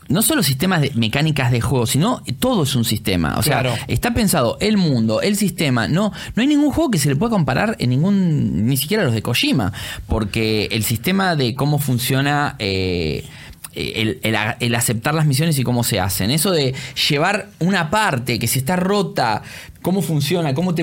no 0.08 0.24
solo 0.24 0.42
sistemas 0.42 0.82
de 0.82 0.92
mecánicas 0.96 1.52
de 1.52 1.62
juego, 1.62 1.86
sino 1.86 2.24
todo 2.40 2.64
es 2.64 2.74
un 2.74 2.84
sistema. 2.84 3.38
O 3.38 3.44
sea, 3.44 3.62
Claro. 3.62 3.76
está 3.88 4.12
pensado 4.16 4.58
el 4.60 4.76
mundo, 4.76 5.22
el 5.22 5.36
sistema. 5.36 5.88
No, 5.88 6.12
no 6.36 6.42
hay 6.42 6.48
ningún 6.48 6.72
juego 6.72 6.90
que 6.90 6.98
se 6.98 7.10
le 7.10 7.16
pueda 7.16 7.30
comparar 7.30 7.76
en 7.78 7.92
ningún, 7.92 8.66
ni 8.66 8.76
siquiera 8.76 9.04
los 9.04 9.14
de 9.14 9.22
Kojima, 9.22 9.72
porque 10.08 10.68
el 10.72 10.84
sistema 10.84 11.36
de 11.36 11.54
cómo 11.54 11.78
funciona. 11.78 12.56
eh, 12.58 13.24
el, 13.76 14.20
el 14.60 14.76
aceptar 14.76 15.14
las 15.14 15.28
misiones 15.28 15.58
y 15.60 15.64
cómo 15.64 15.84
se 15.84 16.00
hacen. 16.00 16.32
Eso 16.32 16.50
de 16.52 16.74
llevar 17.08 17.50
una 17.60 17.92
parte 17.92 18.40
que 18.40 18.48
si 18.48 18.60
está 18.60 18.76
rota, 18.76 19.44
cómo 19.84 20.02
funciona, 20.02 20.56
cómo 20.56 20.74
te. 20.74 20.82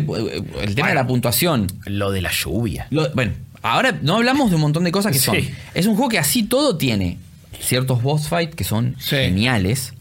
El 0.62 0.74
tema 0.76 0.88
de 0.90 0.94
la 0.94 1.06
puntuación. 1.06 1.66
Lo 1.84 2.12
de 2.12 2.22
la 2.22 2.30
lluvia. 2.30 2.86
Lo- 2.90 3.12
bueno, 3.12 3.32
ahora 3.62 3.98
no 4.02 4.14
hablamos 4.14 4.50
de 4.50 4.54
un 4.54 4.62
montón 4.62 4.84
de 4.84 4.92
cosas 4.92 5.12
que 5.12 5.18
Sí. 5.18 5.24
son. 5.24 5.36
Es 5.74 5.86
un 5.86 5.96
juego 5.96 6.08
que 6.08 6.18
así 6.20 6.44
todo 6.44 6.76
tiene 6.78 7.18
ciertos 7.60 8.02
boss 8.02 8.28
fight 8.28 8.54
que 8.54 8.64
son 8.64 8.96
Sí. 8.98 9.16
geniales. 9.16 9.92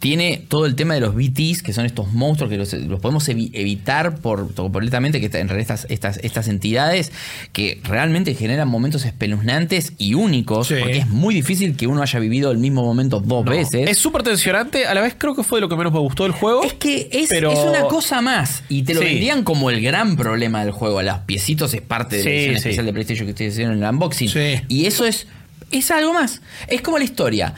tiene 0.00 0.42
todo 0.48 0.66
el 0.66 0.74
tema 0.74 0.92
de 0.92 1.00
los 1.00 1.14
BTs, 1.14 1.62
que 1.62 1.72
son 1.72 1.86
estos 1.86 2.12
monstruos 2.12 2.50
que 2.50 2.58
los, 2.58 2.70
los 2.74 3.00
podemos 3.00 3.26
evi- 3.30 3.48
evitar 3.54 4.18
por 4.18 4.52
completamente, 4.54 5.18
que 5.18 5.26
en 5.38 5.48
realidad 5.48 5.60
estas, 5.78 5.86
estas, 5.90 6.18
estas 6.22 6.48
entidades 6.48 7.10
que 7.54 7.80
realmente 7.84 8.34
generan 8.34 8.68
momentos 8.68 9.06
espeluznantes 9.06 9.94
y 9.96 10.12
únicos, 10.12 10.66
Sí. 10.68 10.74
porque 10.78 10.98
es 10.98 11.08
muy 11.08 11.34
difícil 11.34 11.74
que 11.76 11.86
uno 11.86 12.02
haya 12.02 12.18
vivido 12.18 12.50
el 12.50 12.58
mismo 12.58 12.82
momento 12.84 13.20
dos 13.20 13.46
veces. 13.46 13.88
Es 13.88 13.96
súper 13.96 14.22
tensionante, 14.22 14.84
a 14.86 14.92
la 14.92 15.00
vez 15.00 15.14
creo 15.16 15.34
que 15.34 15.42
fue 15.42 15.56
de 15.56 15.60
lo 15.62 15.70
que 15.70 15.76
menos 15.76 15.94
me 15.94 16.00
gustó 16.00 16.24
del 16.24 16.32
juego. 16.32 16.62
Es 16.64 16.74
que 16.74 17.08
es, 17.10 17.30
pero- 17.30 17.50
es 17.52 17.58
una 17.60 17.84
cosa 17.88 18.20
más. 18.20 18.62
Y 18.68 18.82
te 18.82 18.92
lo 18.92 19.00
Sí. 19.00 19.06
vendían 19.06 19.42
como 19.42 19.70
el 19.70 19.80
gran 19.80 20.16
problema 20.16 20.62
del 20.62 20.72
juego. 20.72 21.00
Los 21.00 21.20
piecitos 21.20 21.72
es 21.72 21.80
parte 21.80 22.18
de 22.18 22.24
la 22.24 22.30
Sí, 22.30 22.56
especial 22.56 22.84
de 22.84 22.92
PlayStation 22.92 23.26
que 23.26 23.32
ustedes 23.32 23.54
hicieron 23.54 23.78
en 23.78 23.82
el 23.82 23.88
unboxing. 23.88 24.28
Y 24.68 24.84
eso 24.84 25.06
es, 25.06 25.26
es 25.70 25.90
algo 25.90 26.12
más. 26.14 26.40
Es 26.68 26.80
como 26.82 26.98
la 26.98 27.04
historia. 27.04 27.54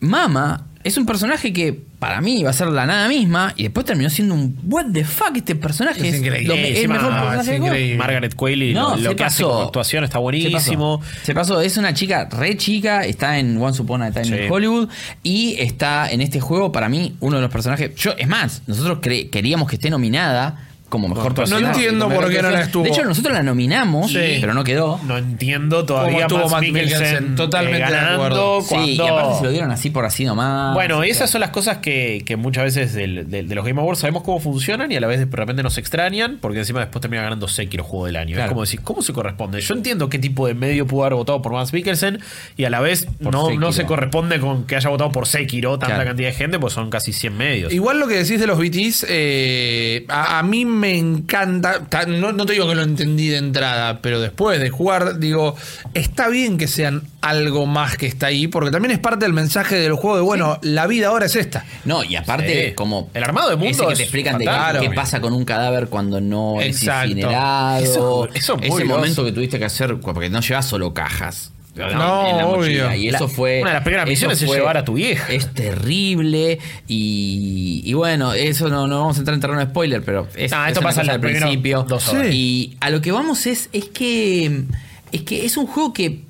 Mama 0.00 0.66
es 0.84 0.96
un 0.96 1.06
personaje 1.06 1.52
que 1.52 1.78
para 2.00 2.20
mí 2.20 2.40
iba 2.40 2.50
a 2.50 2.52
ser 2.52 2.66
la 2.66 2.84
nada 2.86 3.06
misma 3.06 3.54
y 3.56 3.62
después 3.62 3.86
terminó 3.86 4.10
siendo 4.10 4.34
un 4.34 4.58
what 4.64 4.86
the 4.92 5.04
fuck 5.04 5.30
este 5.36 5.54
personaje 5.54 6.00
Es 6.08 6.14
es, 6.14 6.20
increíble. 6.20 6.54
el 6.70 6.76
Encima, 6.76 6.94
mejor 6.94 7.10
personaje 7.12 7.52
es 7.54 7.60
increíble. 7.62 7.96
Margaret 7.98 8.34
Qualley, 8.34 8.74
No, 8.74 8.96
lo, 8.96 8.96
lo 8.96 9.10
se 9.10 9.16
que 9.16 9.22
hace 9.24 9.42
pasó. 9.44 9.48
como 9.50 9.62
actuación 9.66 10.02
está 10.02 10.18
Se 10.18 10.22
buenísimo. 10.22 10.98
pasó. 10.98 11.12
Se 11.22 11.34
pasó, 11.34 11.60
es 11.60 11.76
una 11.76 11.94
chica 11.94 12.28
re 12.32 12.56
chica, 12.56 13.04
está 13.04 13.38
en 13.38 13.56
Once 13.62 13.80
Upon 13.80 14.02
a 14.02 14.10
Time 14.10 14.24
Sí. 14.24 14.34
in 14.34 14.50
Hollywood 14.50 14.88
y 15.22 15.54
está 15.60 16.10
en 16.10 16.20
este 16.20 16.40
juego 16.40 16.72
para 16.72 16.88
mí 16.88 17.14
uno 17.20 17.36
de 17.36 17.42
los 17.42 17.50
personajes. 17.52 17.94
Yo, 17.94 18.14
es 18.18 18.26
más, 18.26 18.62
nosotros 18.66 18.98
queríamos 18.98 19.68
que 19.68 19.76
esté 19.76 19.88
nominada 19.88 20.68
como 20.92 21.08
mejor 21.08 21.48
No 21.48 21.58
entiendo 21.58 22.06
por 22.10 22.28
qué 22.30 22.42
no 22.42 22.50
la 22.50 22.60
estuvo. 22.60 22.84
De 22.84 22.90
hecho, 22.90 23.02
nosotros 23.02 23.32
la 23.32 23.42
nominamos, 23.42 24.12
Sí. 24.12 24.36
pero 24.42 24.52
no 24.52 24.62
quedó. 24.62 25.00
No 25.06 25.16
entiendo 25.16 25.86
todavía 25.86 26.20
estuvo 26.22 26.40
Mads 26.40 26.50
Matt 26.52 26.62
Mikkelsen, 26.64 26.98
Mikkelsen, 27.00 27.34
totalmente 27.36 27.78
eh, 27.78 27.86
de 27.86 27.90
ganando 27.90 28.14
acuerdo. 28.24 28.60
Sí, 28.60 28.74
y 28.92 28.96
cuando- 28.98 29.18
aparte 29.18 29.38
se 29.38 29.44
lo 29.44 29.50
dieron 29.50 29.70
así 29.70 29.88
por 29.88 30.04
así 30.04 30.24
nomás. 30.26 30.74
Bueno, 30.74 31.02
esas 31.02 31.30
son 31.30 31.40
las 31.40 31.48
cosas 31.48 31.78
que, 31.78 32.22
que 32.26 32.36
muchas 32.36 32.64
veces 32.64 32.92
del- 32.92 33.30
del- 33.30 33.48
de, 33.48 33.54
los 33.54 33.64
Game 33.64 33.80
Awards 33.80 34.00
sabemos 34.00 34.22
cómo 34.22 34.38
funcionan 34.38 34.92
y 34.92 34.96
a 34.96 35.00
la 35.00 35.06
vez 35.06 35.18
de 35.20 35.34
repente 35.34 35.62
nos 35.62 35.78
extrañan 35.78 36.36
porque 36.42 36.58
encima 36.58 36.80
después 36.80 37.00
termina 37.00 37.22
ganando 37.22 37.48
Sekiro 37.48 37.84
Juego 37.84 38.04
del 38.04 38.16
Año. 38.16 38.34
Claro. 38.34 38.44
Es 38.44 38.48
como 38.50 38.60
decir, 38.60 38.80
¿cómo 38.82 39.00
se 39.00 39.14
corresponde? 39.14 39.62
Yo 39.62 39.74
entiendo 39.74 40.10
qué 40.10 40.18
tipo 40.18 40.46
de 40.46 40.52
medio 40.52 40.86
pudo 40.86 41.04
haber 41.04 41.14
votado 41.14 41.40
por 41.40 41.52
Mads 41.52 41.72
Mikkelsen 41.72 42.20
y 42.58 42.64
a 42.64 42.70
la 42.70 42.80
vez 42.80 43.06
Por 43.22 43.32
no, 43.32 43.50
no 43.54 43.72
se 43.72 43.86
corresponde 43.86 44.38
con 44.40 44.64
que 44.66 44.76
haya 44.76 44.90
votado 44.90 45.10
por 45.10 45.26
Sekiro 45.26 45.78
tanta 45.78 45.94
Claro. 45.94 46.10
cantidad 46.10 46.28
de 46.28 46.34
gente, 46.34 46.58
pues 46.58 46.74
son 46.74 46.90
casi 46.90 47.12
100 47.14 47.34
medios. 47.34 47.72
Igual 47.72 47.98
lo 47.98 48.06
que 48.08 48.16
decís 48.16 48.38
de 48.38 48.46
los 48.46 48.58
BTs, 48.58 49.06
eh, 49.08 50.04
a, 50.08 50.38
a 50.38 50.42
mí 50.42 50.64
me 50.82 50.98
encanta. 50.98 51.86
ta- 51.88 52.04
No, 52.06 52.32
no 52.32 52.44
te 52.44 52.52
digo 52.54 52.68
que 52.68 52.74
lo 52.74 52.82
entendí 52.82 53.28
de 53.28 53.36
entrada, 53.38 54.00
pero 54.02 54.20
después 54.20 54.60
de 54.60 54.68
jugar, 54.70 55.18
digo, 55.18 55.54
está 55.94 56.28
bien 56.28 56.58
que 56.58 56.66
sean 56.68 57.02
algo 57.20 57.66
más 57.66 57.96
que 57.96 58.06
está 58.06 58.26
ahí, 58.26 58.48
porque 58.48 58.70
también 58.70 58.90
es 58.92 58.98
parte 58.98 59.24
del 59.24 59.32
mensaje 59.32 59.76
del 59.76 59.94
juego 59.94 60.16
de, 60.16 60.22
bueno, 60.22 60.58
la 60.62 60.86
vida 60.88 61.06
ahora 61.08 61.26
es 61.26 61.36
esta. 61.36 61.64
No, 61.84 62.02
y 62.04 62.16
aparte, 62.16 62.68
Sí. 62.70 62.74
como. 62.74 63.08
El 63.14 63.22
armado 63.22 63.48
de 63.50 63.56
mundo 63.56 63.70
Ese 63.70 63.86
que 63.86 63.94
te 63.96 64.02
explican 64.02 64.38
de 64.38 64.44
qué, 64.44 64.88
qué 64.88 64.90
pasa 64.94 65.20
con 65.20 65.32
un 65.32 65.44
cadáver 65.44 65.86
cuando 65.86 66.20
no 66.20 66.60
Exacto. 66.60 67.04
es 67.04 67.10
incinerado. 67.10 67.84
Eso- 67.84 68.28
eso 68.34 68.56
es 68.60 68.68
muy 68.70 68.82
ese 68.82 68.84
momento 68.92 69.24
que 69.24 69.32
tuviste 69.32 69.58
que 69.58 69.64
hacer, 69.64 69.98
porque 70.00 70.28
no 70.28 70.40
llevas 70.40 70.66
solo 70.66 70.92
cajas. 70.92 71.52
No, 71.74 71.88
en 72.28 72.36
la 72.36 72.46
mochila, 72.46 72.46
obvio. 72.88 72.94
Y 72.96 73.08
eso 73.08 73.24
La- 73.24 73.28
fue. 73.28 73.60
una 73.62 73.70
de 73.70 73.74
las 73.74 73.82
primeras 73.82 74.06
misiones 74.06 74.42
es 74.42 74.50
llevar 74.50 74.76
a 74.76 74.84
tu 74.84 74.94
vieja. 74.94 75.32
Es 75.32 75.52
terrible. 75.54 76.58
Y, 76.86 77.82
y 77.84 77.94
bueno, 77.94 78.34
eso 78.34 78.68
no, 78.68 78.86
no 78.86 79.00
vamos 79.00 79.16
a 79.16 79.20
entrar 79.20 79.34
en 79.34 79.40
terreno 79.40 79.60
de 79.60 79.66
spoiler, 79.66 80.02
pero 80.04 80.28
es, 80.36 80.52
Ah, 80.52 80.66
es 80.66 80.72
esto 80.72 80.80
una 80.80 80.88
pasa 80.94 81.10
al 81.12 81.20
principio. 81.20 81.84
dos 81.88 82.08
horas. 82.10 82.28
Y 82.30 82.76
a 82.80 82.90
lo 82.90 83.00
que 83.00 83.10
vamos 83.12 83.46
es, 83.46 83.68
es 83.72 83.86
que. 83.86 84.64
Es 85.12 85.22
que 85.22 85.44
es 85.46 85.56
un 85.56 85.66
juego 85.66 85.92
que, 85.92 86.20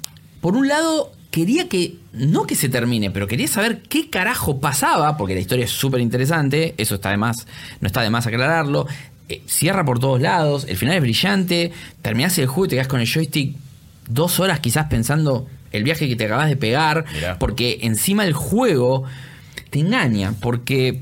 por 0.40 0.56
un 0.56 0.68
lado, 0.68 1.12
quería 1.30 1.68
que. 1.68 1.94
No 2.12 2.44
que 2.46 2.54
se 2.54 2.68
termine, 2.68 3.10
pero 3.10 3.26
quería 3.26 3.48
saber 3.48 3.80
qué 3.88 4.10
carajo 4.10 4.60
pasaba, 4.60 5.16
porque 5.16 5.34
la 5.34 5.40
historia 5.40 5.64
es 5.64 5.70
súper 5.70 6.00
interesante. 6.02 6.74
Eso 6.78 6.96
está 6.96 7.10
de 7.10 7.16
más. 7.16 7.46
No 7.80 7.86
está 7.86 8.02
de 8.02 8.10
más 8.10 8.26
aclararlo. 8.26 8.86
Eh, 9.28 9.40
cierra 9.46 9.84
por 9.84 9.98
todos 9.98 10.20
lados. 10.20 10.66
El 10.68 10.76
final 10.76 10.96
es 10.96 11.00
brillante. 11.00 11.72
Terminás 12.02 12.36
el 12.38 12.46
juego 12.46 12.66
y 12.66 12.68
te 12.68 12.76
quedas 12.76 12.88
con 12.88 13.00
el 13.00 13.08
joystick 13.12 13.56
dos 14.08 14.40
horas 14.40 14.60
quizás 14.60 14.86
pensando 14.86 15.46
el 15.72 15.84
viaje 15.84 16.08
que 16.08 16.16
te 16.16 16.26
acabas 16.26 16.48
de 16.48 16.56
pegar. 16.56 17.04
Mirá. 17.14 17.38
Porque 17.38 17.78
encima 17.82 18.24
el 18.24 18.32
juego 18.32 19.04
te 19.70 19.80
engaña. 19.80 20.34
Porque 20.40 21.00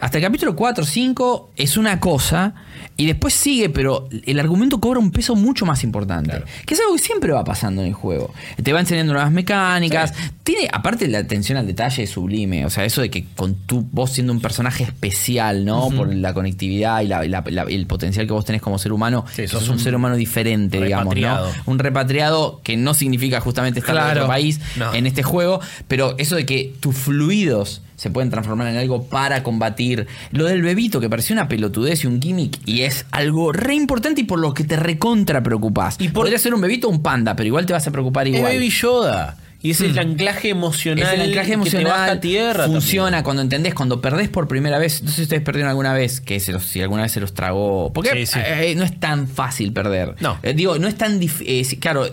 hasta 0.00 0.18
el 0.18 0.24
capítulo 0.24 0.54
4 0.56 0.84
o 0.84 0.86
5 0.86 1.50
es 1.56 1.76
una 1.76 1.98
cosa. 2.00 2.54
Y 2.96 3.06
después 3.06 3.32
sigue, 3.34 3.68
pero 3.70 4.08
el 4.26 4.40
argumento 4.40 4.80
cobra 4.80 4.98
un 4.98 5.10
peso 5.12 5.36
mucho 5.36 5.64
más 5.66 5.84
importante. 5.84 6.30
Claro. 6.30 6.46
Que 6.66 6.74
es 6.74 6.80
algo 6.80 6.94
que 6.94 6.98
siempre 7.02 7.32
va 7.32 7.44
pasando 7.44 7.80
en 7.82 7.88
el 7.88 7.94
juego. 7.94 8.32
Te 8.60 8.72
va 8.72 8.80
enseñando 8.80 9.12
nuevas 9.12 9.30
mecánicas. 9.30 10.12
Tiene, 10.42 10.68
aparte 10.72 11.06
la 11.06 11.18
atención 11.18 11.58
al 11.58 11.66
detalle 11.66 12.02
es 12.04 12.10
sublime. 12.10 12.64
O 12.66 12.70
sea, 12.70 12.84
eso 12.84 13.00
de 13.00 13.08
que 13.10 13.24
con 13.36 13.54
tu, 13.54 13.82
vos 13.92 14.10
siendo 14.12 14.32
un 14.32 14.40
personaje 14.40 14.82
especial, 14.84 15.64
¿no? 15.64 15.90
Por 15.90 16.12
la 16.14 16.34
conectividad 16.34 17.02
y 17.02 17.06
la- 17.06 17.24
y 17.24 17.28
la- 17.28 17.44
la- 17.46 17.62
el 17.62 17.86
potencial 17.86 18.26
que 18.26 18.32
vos 18.32 18.44
tenés 18.44 18.62
como 18.62 18.78
ser 18.78 18.92
humano. 18.92 19.24
Sí, 19.32 19.46
sos 19.46 19.68
un, 19.68 19.74
un 19.74 19.80
ser 19.80 19.94
humano 19.94 20.16
diferente, 20.16 20.80
digamos, 20.82 21.16
¿no? 21.16 21.38
Un 21.66 21.78
repatriado 21.78 22.60
que 22.64 22.76
no 22.76 22.94
significa 22.94 23.40
justamente 23.40 23.78
estar 23.80 23.96
en 23.96 24.16
otro 24.16 24.26
país 24.26 24.60
No. 24.76 24.92
en 24.94 25.06
este 25.06 25.22
juego. 25.22 25.60
Pero 25.86 26.16
eso 26.18 26.34
de 26.36 26.46
que 26.46 26.74
tus 26.80 26.96
fluidos 26.96 27.82
se 27.98 28.10
pueden 28.10 28.30
transformar 28.30 28.68
en 28.68 28.76
algo 28.76 29.04
para 29.08 29.42
combatir. 29.42 30.06
Lo 30.30 30.46
del 30.46 30.62
bebito, 30.62 31.00
que 31.00 31.10
pareció 31.10 31.34
una 31.34 31.48
pelotudez 31.48 32.04
y 32.04 32.06
un 32.06 32.22
gimmick, 32.22 32.60
y 32.64 32.82
es 32.82 33.04
algo 33.10 33.52
re 33.52 33.74
importante 33.74 34.20
y 34.20 34.24
por 34.24 34.38
lo 34.38 34.54
que 34.54 34.62
te 34.64 34.76
recontra 34.76 35.42
preocupás. 35.42 35.96
Y 35.98 36.04
por- 36.08 36.22
podría 36.22 36.38
ser 36.38 36.54
un 36.54 36.60
bebito 36.60 36.86
o 36.86 36.90
un 36.90 37.02
panda, 37.02 37.34
pero 37.36 37.48
igual 37.48 37.66
te 37.66 37.72
vas 37.72 37.86
a 37.86 37.90
preocupar 37.90 38.26
igual. 38.28 38.44
Baby 38.54 38.70
Yoda. 38.70 39.36
Y 39.60 39.72
es 39.72 39.80
el 39.80 39.98
anclaje 39.98 40.50
emocional. 40.50 41.04
Es 41.04 41.12
el 41.14 41.20
anclaje 41.22 41.46
que 41.46 41.50
te 41.50 41.54
emocional. 41.54 41.86
baja 41.88 42.12
a 42.12 42.20
tierra. 42.20 42.66
funciona 42.66 43.06
también. 43.08 43.24
cuando 43.24 43.42
entendés, 43.42 43.74
cuando 43.74 44.00
perdés 44.00 44.28
por 44.28 44.46
primera 44.46 44.78
vez. 44.78 45.02
No 45.02 45.08
sé 45.10 45.16
si 45.16 45.22
ustedes 45.22 45.42
perdieron 45.42 45.68
alguna 45.68 45.92
vez, 45.92 46.20
que 46.20 46.38
se 46.38 46.52
los- 46.52 46.64
si 46.64 46.80
alguna 46.80 47.02
vez 47.02 47.10
se 47.10 47.18
los 47.18 47.34
tragó. 47.34 47.92
Porque 47.92 48.24
Sí, 48.24 48.34
sí. 48.34 48.38
eh, 48.40 48.74
no 48.76 48.84
es 48.84 49.00
tan 49.00 49.26
fácil 49.26 49.72
perder. 49.72 50.14
No. 50.20 50.38
Eh, 50.44 50.54
digo, 50.54 50.78
no 50.78 50.86
es 50.86 50.94
tan 50.94 51.18
difícil. 51.18 51.80
claro, 51.80 52.06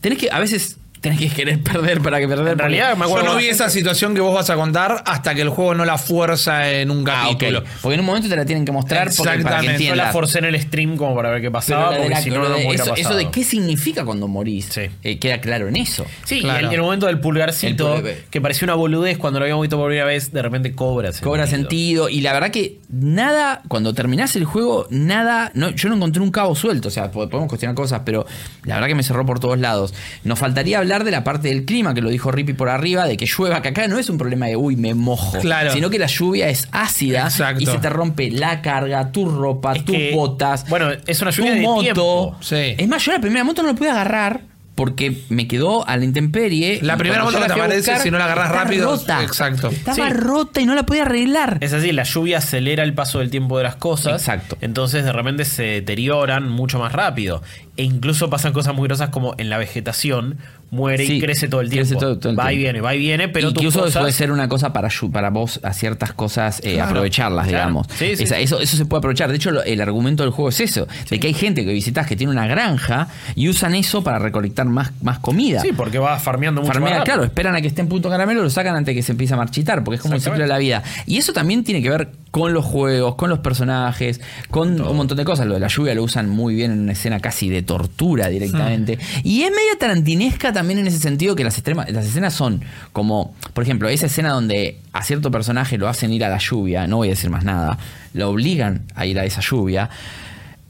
tenés 0.00 0.18
que. 0.18 0.30
A 0.30 0.38
veces 0.40 0.78
tenés 1.00 1.18
que 1.18 1.28
querer 1.30 1.62
perder 1.62 2.00
para 2.00 2.18
que 2.20 2.28
perder. 2.28 2.52
En 2.52 2.58
realidad, 2.58 2.92
me 2.94 3.00
Yo 3.00 3.10
acuerdo. 3.10 3.32
no 3.32 3.36
vi 3.38 3.46
esa 3.46 3.70
situación 3.70 4.14
que 4.14 4.20
vos 4.20 4.34
vas 4.34 4.50
a 4.50 4.56
contar 4.56 5.02
hasta 5.06 5.34
que 5.34 5.40
el 5.42 5.48
juego 5.48 5.74
no 5.74 5.84
la 5.84 5.96
fuerza 5.98 6.70
en 6.70 6.90
un 6.90 7.08
Ah, 7.08 7.22
capítulo. 7.30 7.64
Porque 7.80 7.94
en 7.94 8.00
un 8.00 8.06
momento 8.06 8.28
te 8.28 8.36
la 8.36 8.44
tienen 8.44 8.64
que 8.64 8.72
mostrar 8.72 9.08
porque, 9.08 9.22
para 9.22 9.34
que 9.60 9.66
Exactamente. 9.66 9.84
Yo 9.86 9.94
la 9.94 10.12
forcé 10.12 10.38
en 10.40 10.44
el 10.46 10.60
stream 10.60 10.96
como 10.96 11.14
para 11.14 11.30
ver 11.30 11.40
qué 11.40 11.50
pasaba, 11.50 11.84
la 11.86 11.90
de 11.92 11.96
porque 11.98 12.14
la- 12.14 12.20
si 12.22 12.30
no, 12.30 12.36
lo 12.36 12.42
no 12.50 12.54
de 12.56 12.60
me 12.64 12.68
hubiera 12.68 12.84
eso, 12.94 13.14
de 13.14 13.30
qué 13.30 13.44
significa 13.44 14.04
cuando 14.04 14.28
morís, 14.28 14.66
Sí. 14.66 14.82
eh, 15.02 15.18
queda 15.18 15.40
claro 15.40 15.68
en 15.68 15.76
eso. 15.76 16.04
Sí, 16.24 16.40
Claro. 16.40 16.66
y 16.66 16.68
el, 16.68 16.74
el 16.74 16.82
momento 16.82 17.06
del 17.06 17.18
pulgarcito, 17.20 17.96
El 17.96 18.16
que 18.30 18.40
parecía 18.40 18.66
una 18.66 18.74
boludez 18.74 19.16
cuando 19.18 19.38
lo 19.38 19.44
habíamos 19.44 19.62
visto 19.62 19.76
por 19.78 19.86
primera 19.88 20.06
vez, 20.06 20.32
de 20.32 20.42
repente 20.42 20.74
cobra 20.74 21.12
sentido. 21.12 21.30
Cobra 21.30 21.46
sentido. 21.46 22.08
Y 22.08 22.20
la 22.20 22.32
verdad 22.34 22.50
que 22.50 22.78
nada, 22.90 23.62
cuando 23.68 23.94
terminás 23.94 24.36
el 24.36 24.44
juego, 24.44 24.86
nada. 24.90 25.50
No, 25.54 25.70
yo 25.70 25.88
no 25.88 25.94
encontré 25.96 26.22
un 26.22 26.30
cabo 26.30 26.54
suelto. 26.54 26.88
O 26.88 26.90
sea, 26.90 27.10
po- 27.10 27.28
podemos 27.28 27.48
cuestionar 27.48 27.74
cosas, 27.74 28.02
pero 28.04 28.26
la 28.64 28.74
verdad 28.74 28.88
que 28.88 28.94
me 28.94 29.02
cerró 29.02 29.24
por 29.24 29.40
todos 29.40 29.58
lados. 29.58 29.94
Nos 30.24 30.38
faltaría 30.38 30.78
hablar 30.78 30.89
de 31.04 31.10
la 31.10 31.24
parte 31.24 31.48
del 31.48 31.64
clima, 31.64 31.94
que 31.94 32.00
lo 32.02 32.10
dijo 32.10 32.30
Rippy 32.32 32.52
por 32.52 32.68
arriba, 32.68 33.06
de 33.06 33.16
que 33.16 33.26
llueva, 33.26 33.62
que 33.62 33.68
acá 33.68 33.86
no 33.88 33.98
es 33.98 34.10
un 34.10 34.18
problema 34.18 34.46
de 34.46 34.56
uy, 34.56 34.76
me 34.76 34.92
mojo. 34.94 35.38
Claro. 35.40 35.72
Sino 35.72 35.88
que 35.90 35.98
la 35.98 36.06
lluvia 36.08 36.48
es 36.48 36.68
ácida 36.72 37.22
Exacto. 37.24 37.62
y 37.62 37.66
se 37.66 37.78
te 37.78 37.88
rompe 37.88 38.30
la 38.30 38.60
carga, 38.62 39.12
tu 39.12 39.28
ropa, 39.28 39.72
Es 39.74 39.84
tus 39.84 39.94
que, 39.96 40.12
botas. 40.14 40.68
bueno, 40.68 40.88
es 41.06 41.22
una 41.22 41.30
tu 41.30 41.38
lluvia 41.38 41.54
de 41.54 41.60
moto. 41.62 41.80
tiempo. 41.82 42.36
Sí. 42.40 42.74
Es 42.76 42.88
más, 42.88 43.04
yo 43.04 43.12
la 43.12 43.20
primera 43.20 43.44
moto 43.44 43.62
no 43.62 43.68
la 43.68 43.74
pude 43.74 43.90
agarrar. 43.90 44.40
Porque 44.76 45.24
me 45.28 45.46
quedó 45.46 45.86
a 45.86 45.98
la 45.98 46.04
intemperie. 46.06 46.78
La 46.80 46.96
primera 46.96 47.22
moto 47.22 47.38
que 47.38 47.44
te 47.48 47.52
aparece, 47.52 47.76
buscar, 47.90 48.00
si 48.00 48.10
no 48.10 48.16
la 48.16 48.24
agarrás 48.24 48.46
está 48.50 48.64
rápido, 48.64 48.90
Rota. 48.92 49.22
exacto. 49.22 49.68
Estaba 49.68 49.94
Sí. 50.08 50.14
rota 50.14 50.60
y 50.62 50.64
no 50.64 50.74
la 50.74 50.84
podía 50.86 51.02
arreglar. 51.02 51.58
Es 51.60 51.74
así, 51.74 51.92
la 51.92 52.04
lluvia 52.04 52.38
acelera 52.38 52.82
el 52.82 52.94
paso 52.94 53.18
del 53.18 53.28
tiempo 53.28 53.58
de 53.58 53.64
las 53.64 53.76
cosas. 53.76 54.22
Exacto. 54.22 54.56
Entonces 54.62 55.04
de 55.04 55.12
repente 55.12 55.44
se 55.44 55.64
deterioran 55.64 56.48
mucho 56.48 56.78
más 56.78 56.92
rápido. 56.92 57.42
E 57.76 57.82
incluso 57.82 58.30
pasan 58.30 58.54
cosas 58.54 58.74
muy 58.74 58.86
grosas 58.88 59.10
como 59.10 59.34
en 59.36 59.50
la 59.50 59.58
vegetación 59.58 60.38
muere 60.70 61.06
Sí, 61.06 61.14
y 61.14 61.20
crece 61.20 61.48
todo 61.48 61.60
el 61.60 61.68
tiempo. 61.70 61.88
crece 61.88 62.00
todo- 62.00 62.18
todo 62.18 62.30
el 62.32 62.38
va 62.38 62.52
y 62.52 62.58
viene, 62.58 62.80
va 62.80 62.94
y 62.94 62.98
viene, 62.98 63.28
pero 63.28 63.48
incluso 63.50 63.80
cosas- 63.80 64.00
puede 64.00 64.12
ser 64.12 64.30
una 64.32 64.48
cosa 64.48 64.72
para, 64.72 64.88
para 65.12 65.30
vos 65.30 65.60
a 65.62 65.72
ciertas 65.72 66.12
cosas 66.12 66.60
eh, 66.64 66.74
Claro, 66.74 66.90
aprovecharlas, 66.90 67.48
claro. 67.48 67.58
digamos. 67.64 67.86
Sí, 67.96 68.16
sí. 68.16 68.22
Esa- 68.24 68.38
eso, 68.38 68.60
eso 68.60 68.76
se 68.76 68.84
puede 68.86 68.98
aprovechar. 68.98 69.30
De 69.30 69.36
hecho, 69.36 69.50
lo- 69.50 69.62
el 69.64 69.80
argumento 69.80 70.22
del 70.22 70.32
juego 70.32 70.48
es 70.50 70.60
eso: 70.60 70.86
de 71.08 71.18
que 71.18 71.26
hay 71.26 71.34
gente 71.34 71.64
que 71.64 71.72
visitas 71.72 72.06
que 72.06 72.16
tiene 72.16 72.32
una 72.32 72.46
granja 72.46 73.08
y 73.34 73.48
usan 73.48 73.74
eso 73.74 74.02
para 74.04 74.18
recolectar 74.18 74.66
más, 74.66 74.92
más 75.02 75.18
comida. 75.18 75.60
Sí, 75.60 75.70
porque 75.76 75.98
va 75.98 76.18
farmeando 76.18 76.60
mucho 76.60 76.72
Farmea, 76.72 77.02
claro, 77.02 77.24
esperan 77.24 77.54
a 77.56 77.60
que 77.60 77.68
esté 77.68 77.80
en 77.80 77.88
punto 77.88 78.08
caramelo, 78.08 78.42
lo 78.42 78.50
sacan 78.50 78.76
antes 78.76 78.94
de 78.94 79.00
que 79.00 79.02
se 79.02 79.12
empiece 79.12 79.34
a 79.34 79.36
marchitar, 79.36 79.82
porque 79.82 79.96
es 79.96 80.02
como 80.02 80.14
el 80.14 80.20
ciclo 80.20 80.38
de 80.38 80.46
la 80.46 80.58
vida. 80.58 80.82
Y 81.06 81.16
eso 81.18 81.32
también 81.32 81.64
tiene 81.64 81.82
que 81.82 81.90
ver 81.90 82.08
con 82.30 82.52
los 82.52 82.64
juegos, 82.64 83.16
con 83.16 83.28
los 83.28 83.40
personajes, 83.40 84.20
con 84.50 84.80
un 84.80 84.96
montón 84.96 85.16
de 85.18 85.24
cosas. 85.24 85.46
Lo 85.46 85.54
de 85.54 85.60
la 85.60 85.66
lluvia 85.66 85.94
lo 85.96 86.04
usan 86.04 86.28
muy 86.28 86.54
bien 86.54 86.70
en 86.70 86.78
una 86.80 86.92
escena 86.92 87.18
casi 87.18 87.48
de 87.48 87.62
tortura 87.62 88.28
directamente. 88.28 88.98
Y 89.24 89.42
es 89.42 89.50
media 89.50 89.76
tarantinesca 89.78 90.52
también 90.52 90.59
en 90.60 90.86
ese 90.86 90.98
sentido 90.98 91.34
que 91.34 91.44
las, 91.44 91.62
las 91.66 92.06
escenas 92.06 92.34
son 92.34 92.62
como, 92.92 93.34
por 93.52 93.64
ejemplo, 93.64 93.88
esa 93.88 94.06
escena 94.06 94.30
donde 94.30 94.78
a 94.92 95.02
cierto 95.02 95.30
personaje 95.30 95.78
lo 95.78 95.88
hacen 95.88 96.12
ir 96.12 96.24
a 96.24 96.28
la 96.28 96.38
lluvia, 96.38 96.86
no 96.86 96.98
voy 96.98 97.08
a 97.08 97.10
decir 97.10 97.30
más 97.30 97.44
nada, 97.44 97.78
lo 98.14 98.30
obligan 98.30 98.82
a 98.94 99.06
ir 99.06 99.18
a 99.18 99.24
esa 99.24 99.40
lluvia 99.40 99.90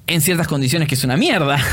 en 0.06 0.20
ciertas 0.20 0.48
condiciones 0.48 0.88
que 0.88 0.94
es 0.94 1.04
una 1.04 1.16
mierda. 1.16 1.58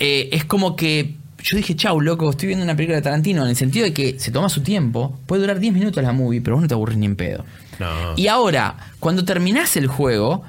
Eh, 0.00 0.30
es 0.32 0.44
como 0.44 0.74
que 0.74 1.14
yo 1.44 1.56
dije, 1.56 1.76
chau, 1.76 2.00
loco, 2.00 2.30
estoy 2.30 2.48
viendo 2.48 2.64
una 2.64 2.74
película 2.74 2.96
de 2.96 3.02
Tarantino, 3.02 3.44
en 3.44 3.50
el 3.50 3.56
sentido 3.56 3.84
de 3.84 3.92
que 3.92 4.18
se 4.18 4.32
toma 4.32 4.48
su 4.48 4.62
tiempo, 4.62 5.18
puede 5.26 5.42
durar 5.42 5.60
10 5.60 5.74
minutos 5.74 6.02
la 6.02 6.12
movie, 6.12 6.40
pero 6.40 6.56
vos 6.56 6.62
no 6.62 6.68
te 6.68 6.74
aburrís 6.74 6.96
ni 6.96 7.06
en 7.06 7.16
pedo. 7.16 7.44
No. 7.78 8.14
Y 8.16 8.28
ahora, 8.28 8.76
cuando 8.98 9.24
terminás 9.24 9.76
el 9.76 9.86
juego, 9.86 10.42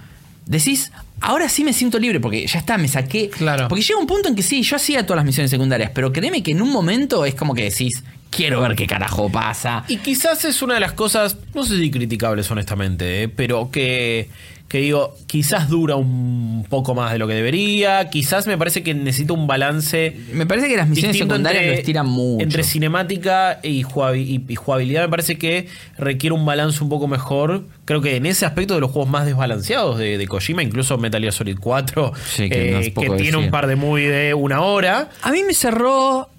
decís, 0.46 0.92
ahora 1.22 1.50
sí 1.50 1.64
me 1.64 1.74
siento 1.74 2.00
libre, 2.00 2.20
porque 2.20 2.46
ya 2.46 2.60
está, 2.60 2.78
me 2.78 2.88
saqué. 2.88 3.30
Claro. 3.30 3.68
Porque 3.68 3.84
llega 3.84 4.00
un 4.00 4.08
punto 4.08 4.30
en 4.30 4.36
que 4.36 4.44
sí, 4.44 4.62
yo 4.64 4.76
hacía 4.76 5.06
todas 5.06 5.18
las 5.18 5.26
misiones 5.26 5.52
secundarias, 5.52 5.92
pero 5.94 6.12
créeme 6.12 6.44
que 6.44 6.52
en 6.52 6.62
un 6.62 6.72
momento 6.72 7.26
es 7.26 7.36
como 7.36 7.54
que 7.54 7.64
decís, 7.64 8.04
quiero 8.30 8.62
ver 8.62 8.76
qué 8.76 8.88
carajo 8.88 9.30
pasa. 9.30 9.86
Y 9.88 9.98
quizás 9.98 10.46
es 10.46 10.62
una 10.62 10.76
de 10.76 10.80
las 10.80 10.94
cosas, 10.94 11.38
no 11.54 11.64
sé 11.64 11.78
si 11.78 11.92
criticables 11.92 12.50
honestamente, 12.52 13.24
¿eh? 13.24 13.28
pero 13.30 13.72
que, 13.72 14.30
que 14.68 14.80
digo, 14.80 15.16
quizás 15.28 15.70
dura 15.70 15.96
un 15.96 16.66
poco 16.70 16.96
más 16.96 17.12
de 17.14 17.20
lo 17.20 17.28
que 17.28 17.36
debería, 17.36 18.10
quizás 18.10 18.48
me 18.48 18.58
parece 18.58 18.82
que 18.82 18.94
necesita 18.96 19.32
un 19.34 19.46
balance. 19.46 20.16
Me 20.34 20.46
parece 20.48 20.68
que 20.68 20.76
las 20.76 20.88
misiones 20.90 21.18
secundarias 21.18 21.62
entre- 21.62 21.76
lo 21.76 21.80
estiran 21.80 22.06
mucho. 22.08 22.44
Entre 22.44 22.64
cinemática 22.64 23.60
y, 23.62 23.84
jugabi- 23.84 24.26
y- 24.48 24.52
y 24.52 24.56
jugabilidad 24.56 25.04
me 25.04 25.10
parece 25.10 25.38
que 25.38 25.68
requiere 26.00 26.34
un 26.34 26.46
balance 26.46 26.84
un 26.84 26.90
poco 26.90 27.08
mejor. 27.08 27.64
Creo 27.86 28.02
que 28.02 28.16
en 28.16 28.26
ese 28.26 28.46
aspecto 28.48 28.74
de 28.74 28.80
los 28.82 28.90
juegos 28.92 29.10
más 29.10 29.26
desbalanceados 29.28 30.00
de, 30.00 30.18
de 30.18 30.28
Kojima, 30.28 30.64
incluso 30.64 30.98
Metal 30.98 31.22
Gear 31.22 31.34
Solid 31.34 31.58
4, 31.60 32.14
Sí, 32.28 32.50
que 32.50 32.72
no 32.72 32.80
es 32.80 32.88
eh, 32.88 32.94
que 32.94 33.02
tiene 33.02 33.18
decir. 33.18 33.38
un 33.38 33.52
par 33.52 33.68
de 33.68 33.76
movie 33.76 34.10
de 34.10 34.34
una 34.34 34.62
hora. 34.62 35.10
A 35.22 35.32
mí 35.32 35.44
me 35.44 35.54
cerró. 35.54 36.30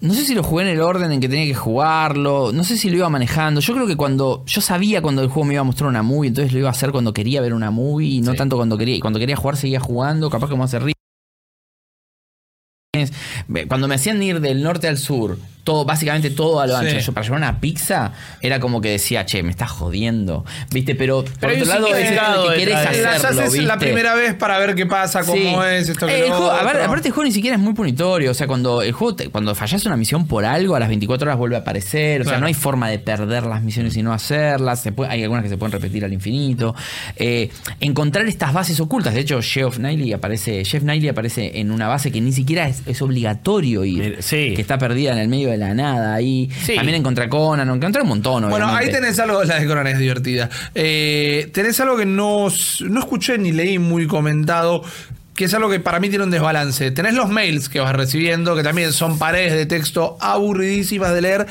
No 0.00 0.14
sé 0.14 0.24
si 0.24 0.34
lo 0.34 0.44
jugué 0.44 0.62
en 0.64 0.70
el 0.70 0.80
orden 0.80 1.10
en 1.10 1.20
que 1.20 1.28
tenía 1.28 1.44
que 1.46 1.54
jugarlo. 1.54 2.52
No 2.52 2.62
sé 2.62 2.76
si 2.76 2.88
lo 2.88 2.96
iba 2.98 3.08
manejando. 3.08 3.60
Yo 3.60 3.74
creo 3.74 3.86
que 3.86 3.96
cuando. 3.96 4.44
Yo 4.46 4.60
sabía 4.60 5.02
cuando 5.02 5.22
el 5.22 5.28
juego 5.28 5.44
me 5.46 5.54
iba 5.54 5.60
a 5.60 5.64
mostrar 5.64 5.88
una 5.90 6.02
movie, 6.04 6.28
entonces 6.28 6.52
lo 6.52 6.60
iba 6.60 6.68
a 6.68 6.72
hacer 6.72 6.92
cuando 6.92 7.12
quería 7.12 7.40
ver 7.40 7.52
una 7.52 7.70
movie 7.72 8.08
y 8.08 8.20
no 8.20 8.30
Sí. 8.32 8.38
tanto 8.38 8.56
cuando 8.56 8.78
quería. 8.78 8.94
y 8.96 9.00
Cuando 9.00 9.18
quería 9.18 9.34
jugar, 9.36 9.56
seguía 9.56 9.80
jugando. 9.80 10.30
Capaz 10.30 10.48
que 10.48 10.56
me 10.56 10.64
hace 10.64 10.78
rir. 10.78 10.94
Cuando 13.68 13.88
me 13.88 13.94
hacían 13.96 14.22
ir 14.22 14.40
del 14.40 14.62
norte 14.62 14.88
al 14.88 14.98
sur, 14.98 15.38
todo, 15.68 15.84
básicamente 15.84 16.30
todo 16.30 16.60
a 16.60 16.66
lo 16.66 16.78
Sí. 16.80 16.86
ancho. 16.86 16.98
Yo 17.00 17.12
para 17.12 17.24
llevar 17.26 17.40
una 17.40 17.60
pizza 17.60 18.12
era 18.40 18.58
como 18.58 18.80
que 18.80 18.88
decía, 18.88 19.26
che, 19.26 19.42
me 19.42 19.50
estás 19.50 19.70
jodiendo. 19.70 20.46
¿Viste? 20.72 20.94
Pero, 20.94 21.24
por 21.24 21.50
otro 21.50 21.64
lado, 21.66 21.86
es 21.88 21.92
esto 21.92 21.94
de 21.94 22.02
significado 22.06 22.48
que 22.48 22.54
querés 22.54 22.66
de- 22.90 23.02
Las 23.02 23.16
hacerlo. 23.24 23.42
haces 23.42 23.64
la 23.64 23.78
primera 23.78 24.14
vez 24.14 24.32
para 24.34 24.58
ver 24.58 24.74
qué 24.74 24.86
pasa, 24.86 25.20
cómo 25.24 25.36
Sí. 25.62 25.68
es, 25.72 25.90
esto 25.90 26.06
que 26.06 26.12
Eh, 26.14 26.24
el 26.24 26.30
juego- 26.30 26.50
aparte, 26.50 26.82
aparte 26.84 27.08
el 27.08 27.12
juego 27.14 27.26
ni 27.26 27.32
siquiera 27.32 27.56
es 27.56 27.62
muy 27.62 27.74
punitorio. 27.74 28.30
O 28.30 28.34
sea, 28.34 28.46
cuando 28.46 28.80
el 28.80 28.92
juego 28.92 29.14
te- 29.16 29.28
cuando 29.28 29.54
fallas 29.54 29.84
una 29.84 29.96
misión 29.98 30.26
por 30.26 30.46
algo, 30.46 30.74
a 30.74 30.80
las 30.80 30.88
24 30.88 31.26
horas 31.28 31.36
vuelve 31.38 31.56
a 31.56 31.58
aparecer. 31.58 32.22
O 32.22 32.24
sea, 32.24 32.38
no 32.38 32.46
hay 32.46 32.54
forma 32.54 32.88
de 32.88 32.98
perder 32.98 33.44
las 33.44 33.62
misiones 33.62 33.94
y 33.98 34.02
no 34.02 34.14
hacerlas. 34.14 34.80
Se 34.82 34.92
puede- 34.92 35.10
hay 35.10 35.22
algunas 35.22 35.42
que 35.42 35.50
se 35.50 35.58
pueden 35.58 35.72
repetir 35.72 36.02
al 36.04 36.12
infinito. 36.14 36.74
Eh, 37.16 37.50
encontrar 37.80 38.26
estas 38.26 38.54
bases 38.54 38.80
ocultas. 38.80 39.12
De 39.12 39.20
hecho, 39.20 39.40
Jeff 39.42 39.76
Knightley 39.76 40.14
aparece, 40.14 40.64
Jeff 40.64 40.82
Knightley 40.82 41.10
aparece 41.10 41.58
en 41.60 41.70
una 41.70 41.88
base 41.88 42.10
que 42.10 42.20
ni 42.22 42.32
siquiera 42.32 42.68
es, 42.68 42.82
es 42.86 43.02
obligatorio 43.02 43.84
ir. 43.84 44.16
Sí. 44.20 44.54
Que 44.54 44.62
está 44.62 44.78
perdida 44.78 45.12
en 45.12 45.18
el 45.18 45.28
medio 45.28 45.50
de 45.50 45.57
la 45.58 45.74
nada 45.74 46.14
ahí. 46.14 46.50
Sí. 46.64 46.76
También 46.76 46.98
encontré 46.98 47.24
a 47.24 47.28
Conan, 47.28 47.68
encontré 47.68 48.02
un 48.02 48.08
montón. 48.08 48.48
Bueno, 48.48 48.68
ahí 48.68 48.90
tenés 48.90 49.18
algo, 49.18 49.44
la 49.44 49.58
de 49.58 49.66
Conan 49.66 49.86
es 49.86 49.98
divertida. 49.98 50.48
Eh, 50.74 51.50
tenés 51.52 51.78
algo 51.80 51.96
que 51.96 52.06
no, 52.06 52.48
no 52.80 53.00
escuché 53.00 53.38
ni 53.38 53.52
leí 53.52 53.78
muy 53.78 54.06
comentado, 54.06 54.82
que 55.34 55.44
es 55.44 55.54
algo 55.54 55.70
que 55.70 55.80
para 55.80 56.00
mí 56.00 56.08
tiene 56.08 56.24
un 56.24 56.30
desbalance. 56.30 56.90
Tenés 56.90 57.14
los 57.14 57.28
mails 57.28 57.68
que 57.68 57.80
vas 57.80 57.94
recibiendo, 57.94 58.56
que 58.56 58.62
también 58.62 58.92
son 58.92 59.18
paredes 59.18 59.52
de 59.52 59.66
texto 59.66 60.16
aburridísimas 60.20 61.12
de 61.14 61.20
leer, 61.20 61.46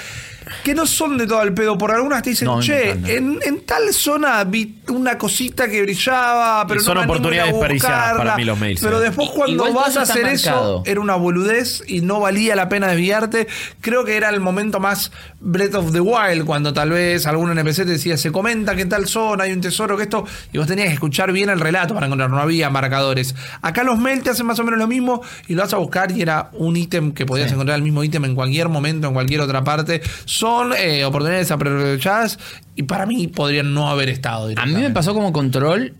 que 0.64 0.74
no 0.76 0.86
son 0.86 1.18
de 1.18 1.28
todo 1.28 1.42
el 1.44 1.54
pedo. 1.54 1.78
Por 1.78 1.92
algunas 1.92 2.22
te 2.24 2.32
dicen, 2.32 2.46
No, 2.48 2.58
me 2.58 2.64
che, 2.64 2.92
en, 2.92 3.40
en 3.44 3.62
tal 3.66 3.94
zona 3.94 4.44
vi 4.44 4.78
una 4.90 5.18
cosita 5.18 5.68
que 5.68 5.82
brillaba, 5.82 6.66
pero 6.68 6.80
Y 6.82 6.84
son 6.84 6.96
no 6.96 7.02
me 7.02 7.04
animo 7.04 7.14
oportunidades 7.14 7.48
a 7.48 7.50
ir 7.50 7.56
a 7.56 7.58
desperdiciadas 7.60 8.00
buscarla". 8.10 8.24
para 8.24 8.38
mí 8.38 8.44
los 8.46 8.60
mails, 8.60 8.82
Pero 8.82 8.98
eh. 9.00 9.04
después 9.06 9.28
I- 9.30 9.32
cuando 9.36 9.68
igual 9.68 9.74
vas 9.74 9.98
a 9.98 10.02
está 10.04 10.14
hacer 10.14 10.24
marcado. 10.26 10.82
eso, 10.82 10.92
era 10.92 11.02
una 11.02 11.16
boludez 11.16 11.84
y 11.88 12.02
no 12.02 12.20
valía 12.20 12.56
la 12.56 12.70
pena 12.70 12.88
desviarte. 12.88 13.48
Creo 13.82 14.06
que 14.06 14.16
era 14.18 14.30
el 14.30 14.40
momento 14.40 14.80
más 14.80 15.12
Breath 15.40 15.76
of 15.76 15.92
the 15.92 16.00
Wild, 16.00 16.46
cuando 16.46 16.74
tal 16.74 16.90
vez 16.92 17.26
algún 17.28 17.52
NPC 17.52 17.78
te 17.78 17.86
decía, 17.86 18.18
se 18.18 18.32
comenta 18.32 18.76
que 18.76 18.82
en 18.84 18.90
tal 18.90 19.08
zona 19.08 19.44
hay 19.46 19.52
un 19.52 19.62
tesoro, 19.62 19.98
que 19.98 20.04
esto, 20.04 20.26
y 20.54 20.58
vos 20.58 20.68
tenías 20.68 20.88
que 20.88 20.94
escuchar 20.96 21.32
bien 21.32 21.50
el 21.50 21.60
relato 21.60 21.94
para 21.94 22.06
encontrar, 22.08 22.30
no 22.30 22.40
había 22.40 22.70
marcadores. 22.70 23.36
Acá 23.62 23.84
los 23.84 23.98
mails 24.00 24.24
te 24.24 24.30
hacen 24.32 24.46
más 24.46 24.60
o 24.60 24.64
menos 24.64 24.80
lo 24.80 24.88
mismo 24.88 25.22
y 25.48 25.54
lo 25.56 25.62
vas 25.64 25.74
a 25.74 25.78
buscar 25.78 26.12
y 26.12 26.22
era 26.22 26.50
un 26.54 26.76
ítem 26.78 27.12
que 27.12 27.26
podías 27.26 27.52
encontrar 27.52 27.76
el 27.78 27.84
mismo 27.84 28.04
ítem 28.04 28.24
en 28.26 28.36
cualquier 28.36 28.70
momento, 28.70 29.08
en 29.08 29.14
cualquier 29.14 29.42
otra 29.42 29.64
parte. 29.64 30.02
Son 30.38 30.72
eh, 30.78 31.04
oportunidades 31.04 31.50
aprovechadas 31.50 32.38
y 32.76 32.84
para 32.84 33.08
mí 33.08 33.28
podrían 33.28 33.74
no 33.74 33.90
haber 33.90 34.08
estado. 34.10 34.52
A 34.56 34.66
mí 34.68 34.76
me 34.76 34.92
pasó 34.92 35.16
como 35.16 35.34
control 35.34 35.96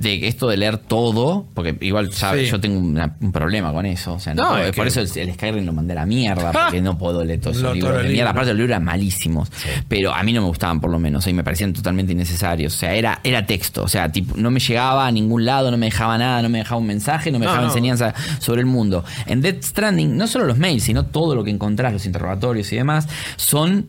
de 0.00 0.26
esto 0.28 0.48
de 0.48 0.56
leer 0.56 0.78
todo, 0.78 1.46
porque 1.52 1.76
igual 1.82 2.10
sabes, 2.12 2.46
Sí. 2.46 2.50
yo 2.52 2.58
tengo 2.58 2.78
una- 2.78 3.16
un 3.20 3.32
problema 3.32 3.70
con 3.70 3.84
eso. 3.84 4.14
O 4.14 4.18
sea, 4.18 4.34
no 4.34 4.56
es 4.56 4.74
por 4.74 4.84
que- 4.84 4.88
eso 4.88 5.00
el, 5.02 5.28
el 5.28 5.34
Skyrim 5.34 5.66
lo 5.66 5.74
mandé 5.74 5.92
a 5.92 5.96
la 5.96 6.06
mierda, 6.06 6.52
porque 6.52 6.80
no 6.80 6.96
puedo 6.96 7.22
leer 7.22 7.38
todos 7.40 7.58
esos 7.58 7.74
libros 7.74 8.02
de 8.02 8.08
mierda. 8.08 8.30
Aparte, 8.30 8.48
los 8.48 8.56
libros 8.56 8.70
eran 8.70 8.84
malísimos, 8.84 9.52
pero 9.88 10.14
a 10.14 10.22
mí 10.22 10.32
no 10.32 10.40
me 10.40 10.46
gustaban 10.48 10.80
por 10.80 10.90
lo 10.90 10.98
menos, 10.98 11.26
y 11.26 11.34
me 11.34 11.44
parecían 11.44 11.74
totalmente 11.74 12.12
innecesarios. 12.12 12.74
O 12.74 12.78
sea, 12.78 12.94
era, 12.94 13.20
era 13.24 13.44
texto, 13.44 13.82
o 13.82 13.88
sea, 13.88 14.10
tipo, 14.10 14.34
no 14.38 14.50
me 14.50 14.58
llegaba 14.58 15.06
a 15.06 15.12
ningún 15.12 15.44
lado, 15.44 15.70
no 15.70 15.76
me 15.76 15.86
dejaba 15.86 16.16
nada, 16.16 16.40
no 16.40 16.48
me 16.48 16.58
dejaba 16.58 16.80
un 16.80 16.86
mensaje, 16.86 17.30
no 17.30 17.38
me 17.38 17.44
No, 17.44 17.50
dejaba 17.50 17.66
no. 17.66 17.72
enseñanza 17.72 18.14
sobre 18.38 18.60
el 18.60 18.66
mundo. 18.66 19.04
En 19.26 19.42
Death 19.42 19.64
Stranding, 19.64 20.16
no 20.16 20.26
solo 20.26 20.46
los 20.46 20.56
mails, 20.56 20.82
sino 20.82 21.04
todo 21.04 21.34
lo 21.34 21.44
que 21.44 21.50
encontrás, 21.50 21.92
los 21.92 22.06
interrogatorios 22.06 22.72
y 22.72 22.76
demás, 22.76 23.06
son 23.36 23.88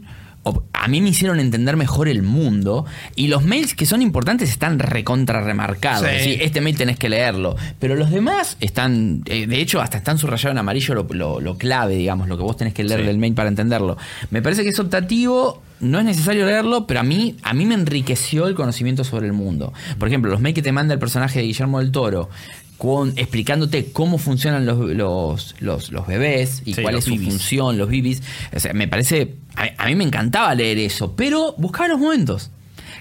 a 0.74 0.88
mí 0.88 1.02
me 1.02 1.10
hicieron 1.10 1.40
entender 1.40 1.78
mejor 1.78 2.08
el 2.08 2.24
mundo 2.24 2.86
y 3.16 3.28
los 3.28 3.44
mails 3.44 3.76
que 3.76 3.86
son 3.86 4.02
importantes 4.02 4.50
están 4.50 4.80
recontra 4.80 5.42
remarcados. 5.42 6.08
Sí. 6.08 6.16
Es 6.16 6.24
decir, 6.26 6.42
este 6.42 6.62
mail 6.62 6.76
tenés 6.78 6.98
que 6.98 7.10
leerlo. 7.10 7.56
Pero 7.80 7.96
los 7.96 8.10
demás 8.10 8.58
están, 8.60 9.22
eh, 9.28 9.46
de 9.46 9.62
hecho, 9.62 9.82
hasta 9.82 9.98
están 9.98 10.18
subrayados 10.18 10.54
en 10.54 10.58
amarillo 10.58 10.96
lo, 10.96 11.08
lo- 11.12 11.40
lo 11.40 11.58
clave, 11.58 11.96
digamos, 11.96 12.28
lo 12.28 12.38
que 12.38 12.44
vos 12.44 12.58
tenés 12.58 12.74
que 12.74 12.84
leer 12.84 13.02
Sí. 13.02 13.06
del 13.08 13.18
mail 13.20 13.34
para 13.36 13.50
entenderlo. 13.50 13.98
Me 14.32 14.42
parece 14.42 14.64
que 14.64 14.70
es 14.70 14.80
optativo. 14.80 15.62
No 15.82 15.98
es 15.98 16.06
necesario 16.06 16.46
leerlo, 16.46 16.86
pero 16.86 17.00
a 17.00 17.04
mí, 17.04 17.38
a 17.42 17.56
mí 17.56 17.66
me 17.66 17.74
enriqueció 17.74 18.46
el 18.48 18.54
conocimiento 18.54 19.04
sobre 19.04 19.26
el 19.26 19.34
mundo. 19.34 19.74
Por 19.98 20.08
ejemplo, 20.08 20.30
los 20.30 20.40
mails 20.40 20.54
que 20.54 20.62
te 20.62 20.72
manda 20.72 20.94
el 20.94 21.00
personaje 21.00 21.40
de 21.40 21.46
Guillermo 21.46 21.80
del 21.80 21.92
Toro, 21.92 22.30
con, 22.82 23.14
explicándote 23.16 23.92
cómo 23.92 24.18
funcionan 24.18 24.66
los, 24.66 24.80
los, 24.80 25.54
los, 25.60 25.92
los 25.92 26.08
bebés 26.08 26.64
y 26.66 26.74
Sí, 26.74 26.82
cuál 26.82 26.96
los 26.96 27.04
es 27.04 27.06
su 27.06 27.12
bibis. 27.12 27.30
función, 27.30 27.78
los 27.78 27.88
bibis. 27.88 28.24
O 28.56 28.60
sea, 28.60 28.74
me 28.74 28.88
parece. 28.88 29.36
A, 29.56 29.84
a 29.84 29.86
mí 29.86 29.94
me 29.94 30.04
encantaba 30.04 30.56
leer 30.56 30.80
eso, 30.80 31.16
pero 31.16 31.54
buscaba 31.60 31.90
los 31.90 32.00
momentos. 32.00 32.50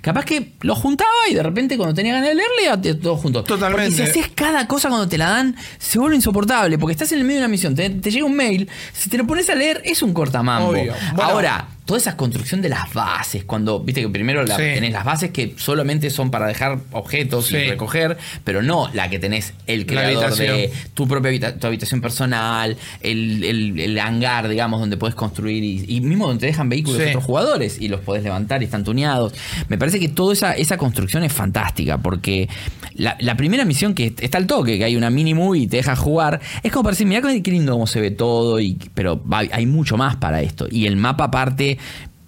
Capaz 0.02 0.26
que 0.26 0.52
lo 0.60 0.74
juntaba 0.74 1.10
y 1.30 1.34
de 1.34 1.42
repente 1.42 1.78
cuando 1.78 1.94
tenía 1.94 2.12
ganas 2.12 2.28
de 2.28 2.34
leerle, 2.34 2.64
ya 2.64 2.78
te- 2.78 2.94
todo 2.94 3.16
junto. 3.16 3.42
Totalmente. 3.42 3.96
Porque 3.96 4.12
si 4.12 4.18
haces 4.20 4.32
cada 4.34 4.66
cosa 4.66 4.88
cuando 4.90 5.08
te 5.08 5.16
la 5.16 5.30
dan, 5.30 5.56
se 5.78 5.98
vuelve 5.98 6.16
insoportable. 6.16 6.76
Porque 6.78 6.92
estás 6.92 7.12
en 7.12 7.18
el 7.20 7.24
medio 7.24 7.38
de 7.40 7.44
una 7.46 7.50
misión, 7.50 7.74
te, 7.74 7.88
te 7.88 8.10
llega 8.10 8.26
un 8.26 8.36
mail, 8.36 8.68
si 8.92 9.08
te 9.08 9.16
lo 9.16 9.26
pones 9.26 9.48
a 9.48 9.54
leer, 9.54 9.80
es 9.86 10.02
un 10.02 10.12
cortamambo. 10.12 10.68
Bueno. 10.72 10.92
Ahora, 11.22 11.68
toda 11.90 11.98
esa 11.98 12.16
construcción 12.16 12.62
de 12.62 12.68
las 12.68 12.94
bases, 12.94 13.42
cuando, 13.42 13.80
viste 13.80 14.00
que 14.00 14.08
primero 14.08 14.44
la- 14.44 14.54
Sí. 14.54 14.62
tenés 14.62 14.92
las 14.92 15.04
bases 15.04 15.30
que 15.32 15.54
solamente 15.56 16.08
son 16.10 16.30
para 16.30 16.46
dejar 16.46 16.78
objetos 16.92 17.48
Sí. 17.48 17.56
y 17.56 17.68
recoger, 17.68 18.16
pero 18.44 18.62
no 18.62 18.88
la 18.94 19.10
que 19.10 19.18
tenés 19.18 19.54
el 19.66 19.86
creador 19.86 20.36
de 20.36 20.70
tu 20.94 21.08
propia 21.08 21.30
habita- 21.30 21.58
tu 21.58 21.66
habitación 21.66 22.00
personal, 22.00 22.76
el, 23.00 23.42
el- 23.42 23.80
el 23.80 23.98
hangar, 23.98 24.48
digamos, 24.48 24.78
donde 24.78 24.96
puedes 24.98 25.16
construir 25.16 25.64
y, 25.64 25.84
y 25.88 26.00
mismo 26.00 26.28
donde 26.28 26.42
te 26.42 26.46
dejan 26.46 26.68
vehículos 26.68 26.98
Sí. 26.98 27.02
de 27.06 27.08
otros 27.10 27.24
jugadores 27.24 27.80
y 27.80 27.88
los 27.88 28.00
podés 28.02 28.22
levantar 28.22 28.62
y 28.62 28.66
están 28.66 28.84
tuneados. 28.84 29.32
Me 29.68 29.76
parece 29.76 29.98
que 29.98 30.08
toda 30.08 30.32
esa, 30.32 30.52
esa 30.52 30.76
construcción 30.76 31.24
es 31.24 31.32
fantástica 31.32 31.98
porque 31.98 32.48
la, 32.94 33.16
la 33.18 33.36
primera 33.36 33.64
misión 33.64 33.94
que 33.94 34.14
está 34.20 34.38
al 34.38 34.46
toque, 34.46 34.78
que 34.78 34.84
hay 34.84 34.94
una 34.94 35.10
mini 35.10 35.34
movie 35.34 35.62
y 35.62 35.66
te 35.66 35.78
deja 35.78 35.96
jugar, 35.96 36.40
es 36.62 36.70
como 36.70 36.84
para 36.84 36.92
decir, 36.92 37.08
mira 37.08 37.20
qué 37.20 37.50
lindo 37.50 37.72
cómo 37.72 37.88
se 37.88 38.00
ve 38.00 38.12
todo, 38.12 38.60
y, 38.60 38.78
pero 38.94 39.20
hay 39.50 39.66
mucho 39.66 39.96
más 39.96 40.14
para 40.16 40.40
esto. 40.40 40.68
Y 40.70 40.86
el 40.86 40.96
mapa 40.96 41.24
aparte, 41.24 41.78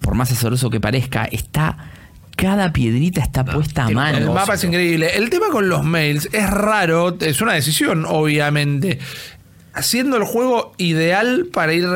por 0.01 0.15
más 0.15 0.31
asombroso 0.33 0.71
que 0.71 0.81
parezca, 0.81 1.25
está... 1.25 1.91
Cada 2.35 2.73
piedrita 2.73 3.21
está 3.21 3.45
puesta 3.45 3.85
a 3.85 3.91
mano. 3.91 4.19
El 4.19 4.31
mapa 4.31 4.55
es 4.55 4.65
increíble. 4.65 5.17
El 5.17 5.29
tema 5.29 5.49
con 5.51 5.69
los 5.69 5.85
mails 5.85 6.31
es 6.33 6.49
raro, 6.49 7.17
es 7.21 7.41
una 7.43 7.53
decisión, 7.53 8.07
obviamente. 8.09 8.99
Haciendo 9.75 10.17
el 10.17 10.25
juego 10.25 10.73
ideal 10.79 11.49
para 11.53 11.75
ir 11.75 11.87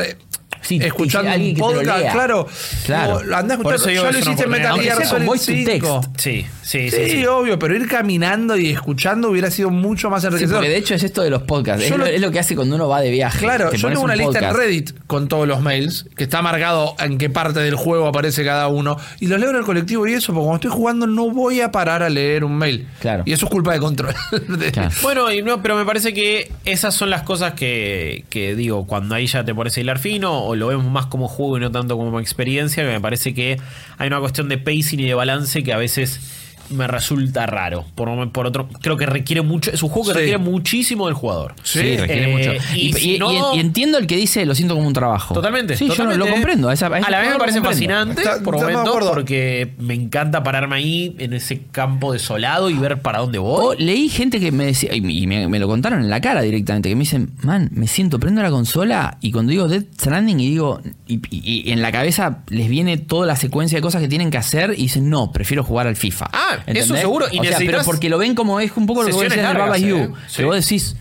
Sí, 0.67 0.79
escuchando 0.83 1.31
un 1.35 1.55
podcast, 1.55 2.01
lea. 2.01 2.13
claro. 2.13 2.47
Claro. 2.85 3.15
O, 3.17 3.35
andá 3.35 3.55
a 3.55 3.59
Por 3.59 3.75
eso 3.75 3.87
que 3.87 3.95
lo 3.95 4.19
hiciste 4.19 4.45
en 4.45 4.51
Metal 4.51 4.81
Gear 4.81 5.07
Solid 5.07 5.27
voice 5.27 5.65
to 5.65 5.71
5. 5.73 6.01
text. 6.01 6.21
Sí, 6.21 6.47
sí, 6.63 6.91
Sí, 6.91 6.97
sí. 6.97 7.11
sí. 7.11 7.27
obvio, 7.27 7.59
pero 7.59 7.77
ir 7.77 7.87
caminando 7.89 8.57
y 8.57 8.71
escuchando 8.71 9.31
hubiera 9.31 9.51
sido 9.51 9.71
mucho 9.71 10.11
más 10.11 10.23
Sí, 10.23 10.27
enriquecedor. 10.29 10.59
porque 10.61 10.71
de 10.71 10.77
hecho 10.79 10.95
es 10.95 11.03
esto 11.03 11.23
de 11.23 11.31
los 11.31 11.43
podcasts. 11.43 11.85
Es 11.85 11.91
Yo 11.91 11.97
lo, 11.99 12.05
lo- 12.05 12.11
es 12.11 12.21
lo 12.21 12.31
que 12.31 12.39
hace 12.41 12.57
cuando 12.57 12.75
uno 12.77 12.89
va 12.89 13.01
de 13.01 13.11
viaje. 13.11 13.39
Claro, 13.39 13.73
yo 13.73 13.89
tengo 13.89 14.03
una 14.03 14.15
un 14.15 14.19
lista 14.19 14.49
en. 14.51 14.55
Reddit 14.57 14.91
con 15.07 15.29
todos 15.29 15.47
los 15.47 15.61
mails, 15.61 16.07
que 16.17 16.25
está 16.25 16.43
marcado 16.43 16.95
en 16.99 17.19
qué 17.19 17.31
parte 17.31 17.61
del 17.61 17.77
juego 17.77 18.07
aparece 18.09 18.45
cada 18.45 18.69
uno, 18.69 18.97
y 19.21 19.27
los 19.29 19.39
leo 19.39 19.51
en 19.51 19.57
el 19.57 19.65
colectivo 19.65 20.07
y 20.07 20.15
eso, 20.15 20.33
porque 20.33 20.45
cuando 20.47 20.55
estoy 20.57 20.71
jugando 20.71 21.07
no 21.07 21.31
voy 21.31 21.61
a 21.61 21.71
parar 21.71 22.03
a 22.03 22.09
leer 22.09 22.43
un 22.45 22.57
mail. 22.59 22.89
Claro. 23.01 23.23
Y 23.27 23.33
eso 23.33 23.47
es 23.47 23.53
culpa 23.53 23.73
de 23.73 23.79
control. 23.79 24.15
De- 24.49 24.73
Claro. 24.73 24.91
Bueno, 25.03 25.31
y 25.33 25.43
no, 25.43 25.63
pero 25.63 25.77
me 25.77 25.85
parece 25.85 26.13
que 26.13 26.51
esas 26.65 26.95
son 26.95 27.09
las 27.11 27.23
cosas 27.23 27.55
que, 27.55 28.25
que 28.31 28.55
digo, 28.57 28.87
cuando 28.87 29.15
ahí 29.15 29.27
ya 29.27 29.45
te 29.45 29.55
pones 29.55 29.77
a 29.77 29.81
hilar 29.81 29.99
fino, 29.99 30.43
o 30.45 30.56
lo 30.57 30.69
vemos 30.69 30.87
más 30.87 31.07
como 31.07 31.29
juego 31.29 31.59
y 31.59 31.61
no 31.61 31.71
tanto 31.71 31.97
como 31.97 32.19
experiencia, 32.21 32.85
que 32.85 32.91
me 32.91 33.01
parece 33.01 33.35
que 33.35 33.59
hay 33.99 34.07
una 34.09 34.21
cuestión 34.21 34.49
de 34.49 34.59
pacing 34.59 35.01
y 35.01 35.07
de 35.07 35.15
balance 35.15 35.63
que 35.63 35.73
a 35.73 35.79
veces 35.79 36.46
me 36.71 36.87
resulta 36.87 37.47
raro. 37.47 37.85
Por, 37.95 38.31
por 38.33 38.47
otro, 38.47 38.69
creo 38.81 38.97
que 38.97 39.07
requiere 39.07 39.43
mucho. 39.43 39.71
Es 39.71 39.83
un 39.83 39.89
juego 39.89 40.09
que 40.09 40.13
Sí. 40.15 40.19
requiere 40.21 40.39
muchísimo 40.39 41.07
del 41.07 41.15
jugador. 41.15 41.55
Sí, 41.63 41.97
requiere 41.97 42.31
Eh, 42.31 42.33
mucho. 42.33 42.53
y 42.75 42.89
Y, 42.89 42.93
si 42.93 43.15
y- 43.15 43.19
no- 43.19 43.55
y- 43.55 43.57
y 43.57 43.61
entiendo 43.61 43.99
el 43.99 44.07
que 44.07 44.17
dice 44.17 44.45
lo 44.47 44.55
siento 44.55 44.75
como 44.75 44.87
un 44.87 44.93
trabajo. 44.95 45.35
Totalmente. 45.35 45.77
Sí, 45.77 45.87
totalmente. 45.89 46.19
yo 46.21 46.27
lo 46.27 46.33
comprendo. 46.33 46.69
A, 46.69 46.75
esa- 46.75 46.87
a 46.87 46.99
ese 46.99 47.07
a 47.07 47.11
la 47.11 47.21
vez 47.21 47.31
me 47.33 47.39
parece 47.39 47.61
fascinante 47.61 48.23
Está- 48.23 48.43
por 48.43 48.57
momentos 48.57 49.07
porque 49.09 49.75
me 49.79 49.95
encanta 49.95 50.43
pararme 50.43 50.77
ahí 50.77 51.15
en 51.19 51.33
ese 51.33 51.63
campo 51.71 52.13
desolado 52.13 52.71
y 52.71 52.75
ver 52.75 53.01
para 53.03 53.19
dónde 53.21 53.39
O 53.39 53.43
voy. 53.43 53.77
leí 53.79 54.09
gente 54.09 54.41
que 54.41 54.53
me 54.53 54.67
decía, 54.67 54.95
y 54.95 55.27
me, 55.27 55.49
me 55.49 55.59
lo 55.59 55.67
contaron 55.69 56.01
en 56.01 56.11
la 56.11 56.21
cara 56.21 56.43
directamente, 56.43 56.89
que 56.89 56.95
me 56.97 57.01
dicen, 57.01 57.31
man, 57.43 57.69
me 57.73 57.87
siento, 57.87 58.19
prendo 58.19 58.43
la 58.43 58.51
consola 58.51 59.19
y 59.21 59.33
cuando 59.33 59.51
digo 59.51 59.69
Dead 59.69 59.85
Stranding 59.95 60.41
y 60.41 60.49
digo, 60.51 60.81
y, 61.07 61.21
y- 61.31 61.63
y 61.69 61.73
en 61.73 61.83
la 61.83 61.93
cabeza 61.93 62.41
les 62.49 62.69
viene 62.69 62.97
toda 62.99 63.27
la 63.27 63.37
secuencia 63.37 63.79
de 63.79 63.83
cosas 63.83 64.01
que 64.03 64.09
tienen 64.09 64.31
que 64.31 64.39
hacer 64.39 64.73
y 64.77 64.83
dicen, 64.83 65.09
no, 65.11 65.33
prefiero 65.33 65.65
jugar 65.65 65.87
al 65.87 65.97
FIFA. 65.97 66.29
Ah, 66.33 66.56
eso 66.67 66.97
seguro, 66.97 67.27
y 67.31 67.41
o 67.41 67.45
sea, 67.45 67.59
pero 67.59 67.83
porque 67.85 68.09
lo 68.09 68.19
ven 68.19 68.35
como 68.35 68.61
es 68.61 68.73
un 68.77 68.87
poco 68.87 69.03
lo 69.03 69.09
que 69.09 69.13
vos 69.13 69.23
sesiones 69.23 69.39
decías 69.39 69.55
de 69.55 69.59
largas, 69.59 69.81
Baba 69.83 70.07
You, 70.07 70.15
¿eh? 70.15 70.21
Sí. 70.29 70.37
que 70.39 70.45
vos 70.45 70.57
decís, 70.57 70.97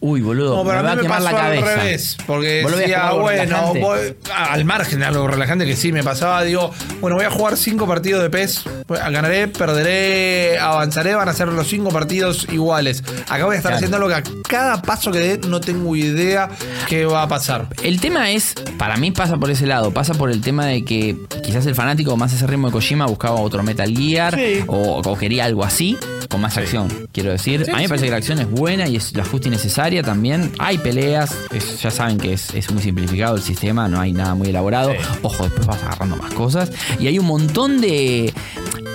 uy, 0.00 0.20
boludo, 0.20 0.56
No, 0.56 0.64
me 0.64 0.70
pero 0.70 0.82
va 0.82 0.88
a 0.88 0.92
a 0.92 0.96
me 0.96 1.02
quemar 1.02 1.18
pasó 1.22 1.32
la 1.32 1.44
al 1.46 1.54
cabeza. 1.60 1.76
revés. 1.82 2.16
Porque 2.26 2.62
Vos 2.62 2.76
decía, 2.76 3.08
algo 3.08 3.20
bueno, 3.22 3.72
voy- 3.74 4.14
al 4.34 4.64
margen 4.64 5.00
de 5.00 5.06
algo 5.06 5.26
relajante 5.26 5.66
que 5.66 5.76
sí 5.76 5.92
me 5.92 6.02
pasaba, 6.04 6.42
digo, 6.44 6.70
bueno, 7.00 7.16
voy 7.16 7.24
a 7.24 7.30
jugar 7.30 7.56
cinco 7.56 7.86
partidos 7.86 8.22
de 8.22 8.30
PES, 8.30 8.62
ganaré, 8.88 9.48
perderé, 9.48 10.58
avanzaré, 10.58 11.14
van 11.14 11.28
a 11.28 11.32
ser 11.32 11.48
los 11.48 11.66
cinco 11.68 11.90
partidos 11.90 12.46
iguales. 12.52 13.02
Acá 13.28 13.44
voy 13.44 13.54
a 13.54 13.58
estar 13.58 13.70
Claro. 13.72 13.76
haciendo 13.76 13.96
algo 13.96 14.08
que 14.08 14.14
a 14.14 14.22
cada 14.48 14.82
paso 14.82 15.10
que 15.10 15.18
dé 15.18 15.48
no 15.48 15.60
tengo 15.60 15.94
idea 15.96 16.48
qué 16.88 17.04
va 17.04 17.22
a 17.22 17.28
pasar. 17.28 17.66
El 17.82 18.00
tema 18.00 18.30
es, 18.30 18.54
para 18.78 18.96
mí 18.96 19.10
pasa 19.10 19.36
por 19.36 19.50
ese 19.50 19.66
lado, 19.66 19.90
pasa 19.92 20.14
por 20.14 20.30
el 20.30 20.40
tema 20.40 20.66
de 20.66 20.84
que 20.84 21.16
quizás 21.42 21.66
el 21.66 21.74
fanático 21.74 22.16
más 22.16 22.32
ese 22.32 22.46
ritmo 22.46 22.68
de 22.68 22.72
Kojima 22.72 23.06
buscaba 23.06 23.36
otro 23.40 23.62
Metal 23.62 23.92
Gear 23.96 24.34
Sí. 24.34 24.62
o, 24.66 25.00
o 25.04 25.18
quería 25.18 25.44
algo 25.44 25.64
así, 25.64 25.96
con 26.28 26.40
más 26.40 26.56
acción, 26.56 27.08
quiero 27.12 27.30
decir. 27.30 27.64
Sí, 27.64 27.70
a 27.70 27.76
mí 27.76 27.82
me 27.82 27.88
parece 27.88 28.04
que 28.06 28.10
la 28.10 28.18
acción 28.18 28.38
es 28.38 28.50
buena 28.50 28.86
y 28.86 28.96
es 28.96 29.14
la 29.16 29.24
justa 29.24 29.48
y 29.48 29.50
necesaria 29.50 29.87
también. 30.02 30.52
Hay 30.58 30.78
peleas, 30.78 31.34
es- 31.52 31.80
ya 31.82 31.90
saben 31.90 32.18
que 32.18 32.32
es, 32.32 32.54
es 32.54 32.70
muy 32.70 32.82
simplificado 32.82 33.36
el 33.36 33.42
sistema, 33.42 33.88
no 33.88 34.00
hay 34.00 34.12
nada 34.12 34.34
muy 34.34 34.48
elaborado. 34.48 34.92
Sí. 34.92 34.98
Ojo, 35.22 35.44
después 35.44 35.66
vas 35.66 35.82
agarrando 35.82 36.16
más 36.16 36.32
cosas. 36.34 36.70
Y 36.98 37.06
hay 37.06 37.18
un 37.18 37.26
montón 37.26 37.80
de, 37.80 38.32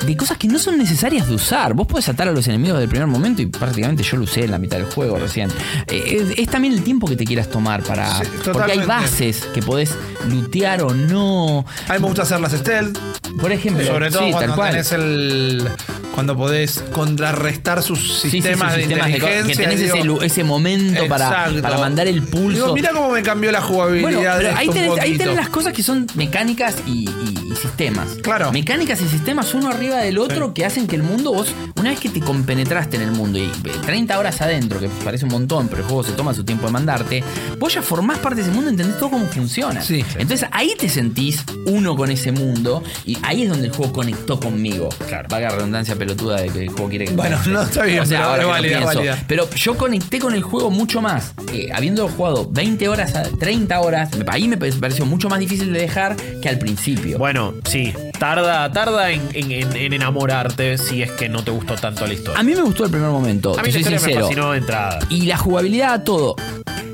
de 0.05 0.17
cosas 0.17 0.37
que 0.37 0.47
no 0.47 0.59
son 0.59 0.77
necesarias 0.77 1.27
de 1.27 1.35
usar. 1.35 1.73
Vos 1.73 1.87
podés 1.87 2.09
atar 2.09 2.27
a 2.27 2.31
los 2.31 2.47
enemigos 2.47 2.79
del 2.79 2.89
primer 2.89 3.07
momento 3.07 3.41
y 3.41 3.45
prácticamente 3.47 4.03
yo 4.03 4.17
lo 4.17 4.23
usé 4.23 4.45
en 4.45 4.51
la 4.51 4.57
mitad 4.59 4.77
del 4.77 4.87
juego 4.87 5.17
recién. 5.17 5.49
Eh, 5.87 6.17
es, 6.31 6.39
es 6.39 6.47
también 6.49 6.73
el 6.73 6.83
tiempo 6.83 7.07
que 7.07 7.15
te 7.15 7.25
quieras 7.25 7.49
tomar 7.49 7.83
para... 7.83 8.17
Sí, 8.19 8.23
porque 8.51 8.71
hay 8.73 8.79
bases 8.85 9.43
que 9.53 9.61
podés 9.61 9.91
lootear 10.29 10.81
o 10.83 10.93
no. 10.93 11.65
A 11.87 11.93
mí 11.93 11.99
me 11.99 12.07
gusta 12.07 12.23
hacer 12.23 12.39
las 12.39 12.51
stealth, 12.53 12.97
Por 13.39 13.51
ejemplo, 13.51 13.85
sobre 13.85 14.11
todo 14.11 14.25
sí, 14.25 14.31
cuando 14.31 14.55
tenés 14.63 14.91
el. 14.91 15.67
cuando 16.13 16.35
podés 16.37 16.83
contrarrestar 16.91 17.81
sus 17.83 18.19
sí, 18.21 18.29
sistemas 18.29 18.73
de 18.73 18.77
de 18.87 18.93
inteligencia. 18.93 19.43
que 19.45 19.55
tenés 19.55 19.93
digo, 19.93 20.21
ese, 20.21 20.43
momento 20.43 21.07
para, 21.07 21.49
para 21.61 21.77
mandar 21.77 22.07
el 22.07 22.21
pulso. 22.23 22.63
Digo, 22.63 22.73
mira 22.75 22.91
cómo 22.91 23.09
me 23.11 23.21
cambió 23.23 23.51
la 23.51 23.61
jugabilidad 23.61 24.03
Bueno, 24.11 24.37
de 24.37 24.43
pero 24.45 24.57
ahí 24.57 24.69
tenés, 24.69 24.99
ahí 24.99 25.17
tenés 25.17 25.35
las 25.35 25.49
cosas 25.49 25.73
que 25.73 25.83
son 25.83 26.07
mecánicas 26.15 26.75
y, 26.85 27.09
y- 27.09 27.39
y 27.51 27.55
sistemas. 27.55 28.07
Claro. 28.21 28.51
Mecánicas 28.51 29.01
y 29.01 29.07
sistemas 29.07 29.53
uno 29.53 29.69
arriba 29.69 29.92
del 29.97 30.17
otro 30.17 30.53
que 30.53 30.65
hacen 30.65 30.87
que 30.87 30.95
el 30.95 31.03
mundo, 31.03 31.33
vos, 31.33 31.53
una 31.75 31.89
vez 31.91 31.99
que 31.99 32.09
te 32.09 32.19
compenetraste 32.19 32.95
en 32.97 33.03
el 33.03 33.11
mundo 33.11 33.39
y 33.39 33.43
eh, 33.43 33.51
30 33.85 34.17
horas 34.19 34.41
adentro, 34.41 34.79
que 34.79 34.87
parece 35.03 35.25
un 35.25 35.31
montón, 35.31 35.67
pero 35.67 35.81
el 35.81 35.87
juego 35.87 36.03
se 36.03 36.11
toma 36.13 36.33
su 36.33 36.43
tiempo 36.43 36.65
de 36.67 36.73
mandarte, 36.73 37.23
vos 37.59 37.73
ya 37.73 37.81
formás 37.81 38.19
parte 38.19 38.37
de 38.37 38.43
ese 38.43 38.51
mundo, 38.51 38.69
entendés 38.69 38.97
todo 38.97 39.09
cómo 39.11 39.25
funciona. 39.27 39.81
Sí. 39.81 40.03
Entonces 40.17 40.47
ahí 40.51 40.73
te 40.77 40.89
sentís 40.89 41.43
uno 41.65 41.95
con 41.95 42.11
ese 42.11 42.31
mundo 42.31 42.83
y 43.05 43.17
ahí 43.23 43.43
es 43.43 43.49
donde 43.49 43.67
el 43.67 43.73
juego 43.73 43.93
conectó 43.93 44.39
conmigo. 44.39 44.89
Claro. 45.07 45.27
Valga 45.29 45.49
la 45.49 45.55
redundancia 45.55 45.95
pelotuda 45.95 46.41
de 46.41 46.49
que 46.49 46.63
el 46.63 46.69
juego 46.69 46.89
quiere 46.89 47.05
que 47.05 47.13
Bueno, 47.13 47.37
no, 47.47 47.61
está 47.63 47.83
bien, 47.85 47.99
O 48.01 48.05
sea, 48.05 48.33
pero 48.35 48.51
ahora 48.53 48.61
pienso. 48.61 49.55
yo 49.55 49.75
conecté 49.77 50.19
con 50.19 50.33
el 50.33 50.43
juego 50.43 50.69
mucho 50.69 51.01
más. 51.01 51.33
Eh, 51.51 51.69
habiendo 51.73 52.07
jugado 52.07 52.49
20 52.49 52.87
horas, 52.89 53.15
a 53.15 53.23
30 53.23 53.79
horas, 53.81 54.09
ahí 54.27 54.47
me 54.47 54.57
pareció 54.57 55.05
mucho 55.05 55.29
más 55.29 55.39
difícil 55.39 55.71
de 55.73 55.79
dejar 55.79 56.15
que 56.41 56.49
al 56.49 56.57
principio. 56.59 57.17
Bueno, 57.17 57.53
sí, 57.69 57.93
tarda, 58.19 58.71
tarda 58.71 59.11
en, 59.11 59.21
en- 59.33 59.51
en- 59.51 59.75
en 59.85 59.93
enamorarte 59.93 60.77
si 60.77 61.01
es 61.01 61.11
que 61.11 61.29
no 61.29 61.43
te 61.43 61.51
gustó 61.51 61.75
tanto 61.75 62.05
la 62.07 62.13
historia. 62.13 62.39
A 62.39 62.43
mí 62.43 62.53
me 62.55 62.61
gustó 62.61 62.85
el 62.85 62.91
primer 62.91 63.09
momento, 63.09 63.57
A 63.57 63.61
mí 63.63 63.71
te 63.71 63.83
soy 63.83 63.83
me 63.83 63.99
sincero. 63.99 64.21
fascinó 64.21 64.51
de 64.51 64.57
entrada. 64.59 64.99
Y 65.09 65.25
la 65.25 65.37
jugabilidad, 65.37 66.03
todo. 66.03 66.35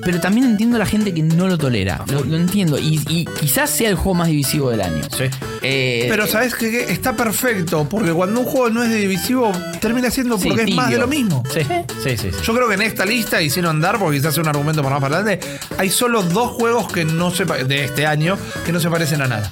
Pero 0.02 0.22
también 0.22 0.46
entiendo 0.48 0.78
a 0.78 0.80
la 0.80 0.86
gente 0.86 1.14
que 1.14 1.22
no 1.22 1.48
lo 1.48 1.58
tolera. 1.58 2.04
Lo, 2.12 2.24
lo 2.24 2.38
entiendo. 2.38 2.80
Y, 2.80 3.02
y 3.10 3.26
quizás 3.26 3.70
sea 3.70 3.90
el 3.90 3.96
juego 3.96 4.14
más 4.16 4.30
divisivo 4.30 4.72
del 4.72 4.82
año. 4.82 5.02
Sí. 5.16 5.26
Eh, 5.62 6.08
Pero 6.10 6.26
sabes 6.26 6.56
que 6.56 6.84
está 6.84 7.18
perfecto, 7.18 7.86
porque 7.90 8.14
cuando 8.14 8.40
un 8.40 8.46
juego 8.46 8.70
no 8.70 8.82
es 8.82 8.90
divisivo, 8.94 9.52
termina 9.82 10.10
siendo 10.10 10.38
Sí, 10.40 10.48
porque 10.48 10.64
es 10.64 10.74
más 10.76 10.90
de 10.90 10.98
lo 11.00 11.08
mismo. 11.08 11.44
Sí, 11.54 11.60
sí, 12.02 12.18
sí. 12.18 12.32
sí. 12.32 12.38
Yo 12.44 12.56
creo 12.56 12.70
que 12.70 12.76
en 12.76 12.82
esta 12.84 13.06
lista, 13.06 13.42
y 13.42 13.50
sin 13.50 13.66
andar, 13.66 14.00
porque 14.00 14.18
quizás 14.20 14.34
sea 14.34 14.42
un 14.42 14.48
argumento 14.50 14.82
para 14.82 14.96
más 14.96 15.02
para 15.02 15.18
adelante, 15.18 15.46
hay 15.78 15.90
solo 15.90 16.24
dos 16.24 16.52
juegos 16.52 16.90
que 16.92 17.04
no 17.04 17.30
se 17.32 17.44
de 17.44 17.84
este 17.84 18.08
año 18.08 18.38
que 18.66 18.72
no 18.72 18.80
se 18.80 18.90
parecen 18.90 19.22
a 19.22 19.28
nada. 19.28 19.52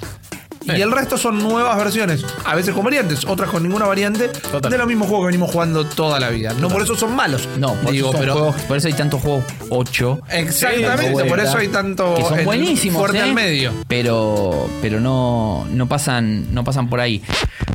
Y 0.76 0.80
el 0.80 0.90
resto 0.92 1.16
son 1.16 1.38
nuevas 1.38 1.76
versiones, 1.78 2.24
a 2.44 2.54
veces 2.54 2.74
con 2.74 2.84
variantes, 2.84 3.24
otras 3.26 3.50
con 3.50 3.62
ninguna 3.62 3.86
variante, 3.86 4.28
Total. 4.28 4.70
de 4.70 4.78
los 4.78 4.86
mismos 4.86 5.08
juegos 5.08 5.24
que 5.24 5.26
venimos 5.28 5.50
jugando 5.50 5.84
toda 5.86 6.18
la 6.20 6.30
vida. 6.30 6.52
No 6.60 6.68
por 6.68 6.82
eso 6.82 6.96
son 6.96 7.14
malos. 7.16 7.48
No, 7.58 7.74
por, 7.74 7.92
digo, 7.92 8.10
pero. 8.12 8.32
juegos- 8.34 8.62
por 8.62 8.76
eso 8.76 8.88
hay 8.88 8.94
tantos 8.94 9.20
juegos 9.22 9.44
8. 9.70 10.20
Exactamente, 10.30 11.24
por 11.24 11.40
eso 11.40 11.58
hay 11.58 11.68
tanto 11.68 12.14
que 12.14 12.22
son 12.22 12.38
en- 12.40 12.44
buenísimos 12.44 12.98
fuerte 12.98 13.18
¿eh? 13.18 13.22
al 13.22 13.34
medio. 13.34 13.72
pero 13.88 14.68
pero 14.82 15.00
no 15.00 15.66
no 15.70 15.88
pasan 15.88 16.52
no 16.54 16.64
pasan 16.64 16.88
por 16.88 17.00
ahí 17.00 17.22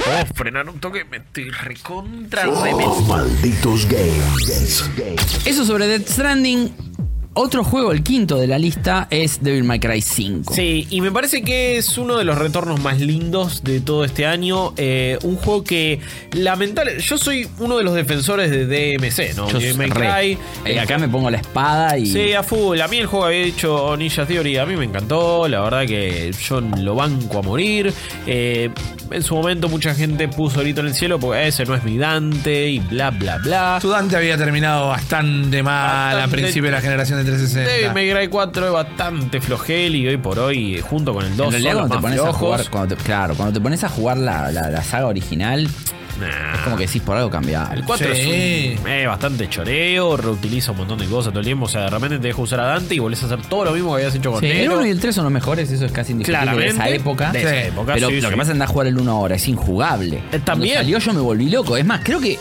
Podemos 0.03 0.29
frenar 0.35 0.67
un 0.69 0.79
toque, 0.79 1.05
me 1.05 1.17
estoy 1.17 1.49
recontra 1.49 2.43
Oh, 2.49 3.01
malditos 3.07 3.85
games. 3.87 4.83
eso 5.45 5.65
sobre 5.65 5.87
Death 5.87 6.07
Stranding 6.09 6.73
otro 7.35 7.63
juego 7.63 7.91
el 7.91 8.03
quinto 8.03 8.37
de 8.37 8.45
la 8.47 8.59
lista 8.59 9.07
es 9.09 9.41
Devil 9.43 9.63
May 9.63 9.79
Cry 9.79 10.01
5 10.01 10.53
Sí, 10.53 10.85
y 10.89 11.01
me 11.01 11.11
parece 11.11 11.41
que 11.41 11.77
es 11.77 11.97
uno 11.97 12.17
de 12.17 12.23
los 12.25 12.37
retornos 12.37 12.79
más 12.81 12.99
lindos 12.99 13.63
de 13.63 13.81
todo 13.81 14.03
este 14.05 14.25
año. 14.27 14.73
Eh, 14.77 15.17
un 15.23 15.35
juego 15.37 15.63
que, 15.63 15.99
lamentable, 16.33 16.99
yo 16.99 17.17
soy 17.17 17.47
uno 17.59 17.77
de 17.77 17.83
los 17.83 17.95
defensores 17.95 18.51
de 18.51 18.65
DMC, 18.67 19.35
¿no? 19.35 19.49
Yo 19.49 19.59
Devil 19.59 19.77
May. 19.77 19.89
Cry. 19.89 20.37
Eh, 20.71 20.79
acá 20.79 20.97
me 20.97 21.07
pongo 21.07 21.29
la 21.31 21.37
espada 21.37 21.97
y 21.97 22.05
Sí, 22.05 22.33
a 22.33 22.43
full. 22.43 22.79
A 22.79 22.87
mí 22.87 22.97
el 22.97 23.07
juego 23.07 23.25
había 23.25 23.43
dicho 23.43 23.95
Ninja 23.97 24.25
Theory, 24.25 24.57
a 24.57 24.65
mí 24.65 24.75
me 24.75 24.85
encantó. 24.85 25.47
La 25.47 25.61
verdad 25.61 25.85
que 25.87 26.31
yo 26.47 26.61
lo 26.61 26.95
banco 26.95 27.39
a 27.39 27.41
morir. 27.41 27.91
Eh, 28.27 28.69
en 29.11 29.21
su 29.21 29.35
momento 29.35 29.69
mucha 29.69 29.93
gente 29.93 30.27
puso 30.27 30.61
grito 30.61 30.81
en 30.81 30.87
el 30.87 30.93
cielo 30.95 31.19
porque 31.19 31.47
ese 31.47 31.65
no 31.65 31.75
es 31.75 31.83
mi 31.83 31.97
Dante 31.97 32.69
y 32.69 32.79
bla, 32.79 33.11
bla, 33.11 33.37
bla. 33.37 33.77
Tu 33.81 33.89
Dante 33.89 34.15
había 34.15 34.37
terminado 34.37 34.87
bastante 34.89 35.61
mal 35.61 36.11
a 36.11 36.13
Bastante- 36.21 36.37
principio 36.37 36.63
de 36.69 36.71
la 36.71 36.81
generación 36.81 37.19
de 37.19 37.22
360. 37.25 37.69
Devil 37.71 37.93
May 37.93 38.11
Cry 38.11 38.27
4 38.27 38.65
es 38.67 38.71
bastante 38.73 39.41
flojel 39.41 39.95
y 39.95 40.07
hoy 40.07 40.17
por 40.17 40.39
hoy, 40.39 40.81
junto 40.81 41.13
con 41.13 41.25
el 41.25 41.35
2, 41.35 41.45
en 41.47 41.51
realidad 41.51 41.71
son 41.73 41.79
los 41.81 41.87
cuando 41.89 41.95
te 41.95 42.01
más 42.01 42.01
pones 42.03 42.19
a 42.19 42.23
flojos. 42.23 42.39
jugar 42.39 42.69
cuando 42.69 42.95
te- 42.95 43.03
claro 43.03 43.35
cuando 43.35 43.53
te 43.53 43.61
pones 43.61 43.83
a 43.83 43.89
jugar 43.89 44.17
la, 44.17 44.51
la- 44.51 44.69
la 44.69 44.83
saga 44.83 45.07
original 45.07 45.67
Nah. 46.19 46.53
es 46.53 46.59
como 46.61 46.77
que 46.77 46.85
decís 46.85 47.01
por 47.01 47.17
algo 47.17 47.31
cambiar 47.31 47.75
El 47.75 47.83
4 47.85 48.13
Sí. 48.13 48.21
es 48.75 48.79
un, 48.79 48.87
eh, 48.87 49.07
bastante 49.07 49.49
choreo, 49.49 50.15
reutiliza 50.15 50.71
un 50.71 50.77
montón 50.77 50.99
de 50.99 51.05
cosas 51.07 51.31
todo 51.31 51.39
el 51.39 51.45
tiempo. 51.45 51.65
O 51.65 51.67
sea, 51.67 51.81
de 51.85 51.89
repente 51.89 52.19
te 52.19 52.27
deja 52.27 52.39
usar 52.39 52.59
a 52.59 52.65
Dante 52.65 52.93
y 52.93 52.99
volvés 52.99 53.23
a 53.23 53.25
hacer 53.25 53.41
todo 53.49 53.65
lo 53.65 53.71
mismo 53.71 53.89
que 53.95 54.01
habías 54.03 54.13
hecho 54.15 54.29
con 54.31 54.39
Sí, 54.39 54.45
el 54.45 54.57
Nero. 54.59 54.77
1 54.77 54.85
y 54.85 54.89
el 54.91 54.99
3 54.99 55.15
son 55.15 55.23
los 55.23 55.33
mejores, 55.33 55.71
eso 55.71 55.85
es 55.87 55.91
casi 55.91 56.11
indiscutible 56.11 56.51
de 56.55 56.67
esa 56.67 56.75
Claramente, 56.75 56.95
época. 57.01 57.31
de 57.31 57.39
esa 57.41 57.49
Sí, 57.49 57.55
época, 57.69 57.93
Pero 57.95 58.09
sí, 58.09 58.15
lo 58.21 58.27
sí. 58.27 58.29
que 58.31 58.37
pasa 58.37 58.49
es 58.51 58.53
andar 58.53 58.67
a 58.67 58.71
jugar 58.71 58.87
el 58.87 58.99
1 58.99 59.11
ahora, 59.11 59.35
es 59.35 59.47
injugable. 59.47 60.19
Cuando 60.29 60.45
también. 60.45 60.75
salió 60.75 60.99
yo 60.99 61.13
me 61.13 61.19
volví 61.21 61.49
loco. 61.49 61.77
Es 61.77 61.85
más, 61.85 62.01
creo 62.03 62.19
que 62.19 62.37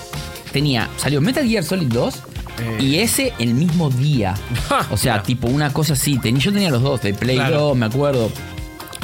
tenía. 0.53 0.91
Salió 0.99 1.23
Metal 1.23 1.49
Gear 1.49 1.65
Solid 1.65 1.89
2 1.89 2.15
Eh. 2.61 2.79
y 2.81 2.97
ese 2.99 3.33
el 3.39 3.55
mismo 3.55 3.91
día. 3.91 4.35
o 4.91 4.97
sea, 4.97 5.23
tipo 5.23 5.49
una 5.49 5.73
cosa 5.73 5.95
así. 5.95 6.19
Yo 6.23 6.53
tenía 6.53 6.71
los 6.71 6.83
dos, 6.83 7.03
de 7.03 7.15
Play 7.15 7.37
Claro. 7.37 7.61
2, 7.61 7.77
me 7.77 7.87
acuerdo. 7.87 8.31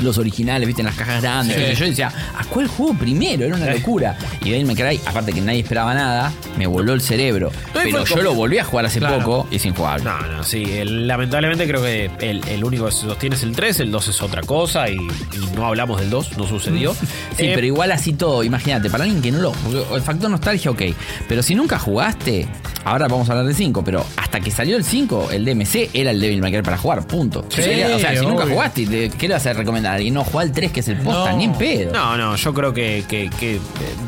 Los 0.01 0.19
originales, 0.19 0.67
viste, 0.67 0.83
en 0.83 0.87
las 0.87 0.97
cajas 0.97 1.21
grandes. 1.23 1.57
Sí. 1.71 1.75
Yo 1.81 1.87
decía, 1.87 2.13
¿a 2.37 2.45
cuál 2.45 2.67
juego 2.69 2.95
primero? 2.95 3.45
Era 3.47 3.57
una 3.57 3.73
locura. 3.73 4.17
Y 4.45 4.51
Devil 4.51 4.67
May 4.67 4.77
Cry, 4.77 5.01
aparte 5.07 5.33
que 5.33 5.41
nadie 5.41 5.61
esperaba 5.61 5.95
nada, 5.95 6.33
me 6.57 6.67
voló 6.67 6.93
el 6.95 7.01
cerebro. 7.01 7.51
No, 7.75 7.81
Pero 7.83 8.05
yo 8.05 8.17
lo 8.23 8.35
volví 8.35 8.59
a 8.59 8.65
jugar 8.65 8.87
hace 8.87 8.99
Claro. 8.99 9.19
poco 9.19 9.49
y 9.51 9.57
es 9.57 9.67
injugable. 9.67 10.05
No, 10.05 10.19
no, 10.21 10.45
sí. 10.45 10.63
el- 10.65 11.07
lamentablemente 11.07 11.67
creo 11.67 11.83
que 11.83 12.11
el, 12.21 12.47
el 12.49 12.65
único 12.65 12.87
que 12.87 12.93
se 12.93 13.01
sostiene 13.03 13.37
es 13.37 13.43
el 13.43 13.53
3, 13.53 13.81
el 13.81 13.91
2 13.91 14.09
es 14.09 14.23
otra 14.23 14.43
cosa 14.43 14.89
y, 14.89 14.95
y 14.97 15.57
no 15.57 15.67
hablamos 15.67 16.01
del 16.01 16.11
2, 16.11 16.37
no 16.39 16.47
sucedió. 16.47 16.95
Sí, 17.37 17.47
Eh, 17.47 17.53
pero 17.55 17.67
igual 17.69 17.93
así 17.93 18.15
todo, 18.15 18.43
imagínate, 18.43 18.91
para 18.91 19.05
alguien 19.05 19.23
que 19.23 19.31
no 19.31 19.39
lo. 19.39 19.53
El 19.95 20.03
factor 20.03 20.29
nostalgia, 20.29 20.71
ok. 20.73 20.83
Pero 21.29 21.41
si 21.43 21.55
nunca 21.55 21.79
jugaste, 21.79 22.49
ahora 22.85 23.07
vamos 23.07 23.29
a 23.29 23.33
hablar 23.33 23.47
del 23.47 23.55
5, 23.55 23.85
pero 23.85 24.05
hasta 24.17 24.41
que 24.41 24.51
salió 24.51 24.77
el 24.77 24.83
5, 24.85 25.29
el 25.31 25.45
DMC 25.45 25.91
era 25.95 26.11
el 26.11 26.21
Devil 26.21 26.41
May 26.41 26.51
Cry 26.53 26.63
para 26.63 26.77
jugar, 26.79 27.07
punto. 27.07 27.45
Sí, 27.49 27.61
o 27.63 27.99
sea, 28.01 28.17
si 28.19 28.27
nunca 28.27 28.45
jugaste, 28.47 28.87
te- 28.87 29.11
¿qué 29.11 29.29
le 29.29 29.35
vas 29.35 29.47
a 29.47 29.53
recomendar? 29.53 29.88
Alguien? 29.95 30.15
no, 30.15 30.25
juega 30.25 30.43
el 30.45 30.53
3, 30.53 30.73
que 30.73 30.81
es 30.81 30.89
el 30.89 30.97
posta, 30.99 31.33
No. 31.33 31.37
ni 31.39 31.45
en 31.45 31.53
pedo. 31.55 31.93
No, 31.93 32.17
no, 32.17 32.37
yo 32.37 32.55
creo 32.55 32.73
que, 32.73 33.05
que- 33.09 33.31
que, 33.39 33.59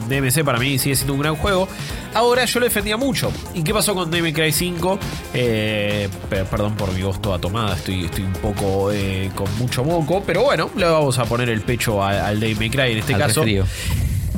DMC 0.08 0.44
para 0.44 0.58
mí 0.58 0.78
sigue 0.78 0.96
siendo 0.96 1.14
un 1.14 1.20
gran 1.20 1.36
juego. 1.36 1.68
Ahora 2.14 2.44
yo 2.44 2.58
lo 2.60 2.66
defendía 2.66 2.96
mucho. 2.96 3.30
¿Y 3.54 3.62
qué 3.62 3.72
pasó 3.72 3.94
con 3.94 4.10
Devil 4.10 4.34
Cry 4.34 4.50
5? 4.52 4.98
Eh, 5.34 6.08
pe- 6.28 6.44
perdón 6.44 6.74
por 6.74 6.92
mi 6.92 7.02
voz 7.02 7.20
toda 7.22 7.38
tomada, 7.38 7.76
estoy, 7.76 8.04
estoy 8.06 8.24
un 8.24 8.32
poco 8.32 8.90
eh, 8.92 9.30
con 9.34 9.46
mucho 9.58 9.84
moco, 9.84 10.22
pero 10.26 10.42
bueno, 10.42 10.70
le 10.76 10.86
vamos 10.86 11.18
a 11.18 11.24
poner 11.24 11.48
el 11.48 11.60
pecho 11.60 12.02
a- 12.02 12.26
al 12.26 12.40
Devil 12.40 12.70
Cry 12.70 12.92
en 12.92 12.98
este 12.98 13.14
Al 13.14 13.20
caso. 13.20 13.40
resfrío. 13.42 13.64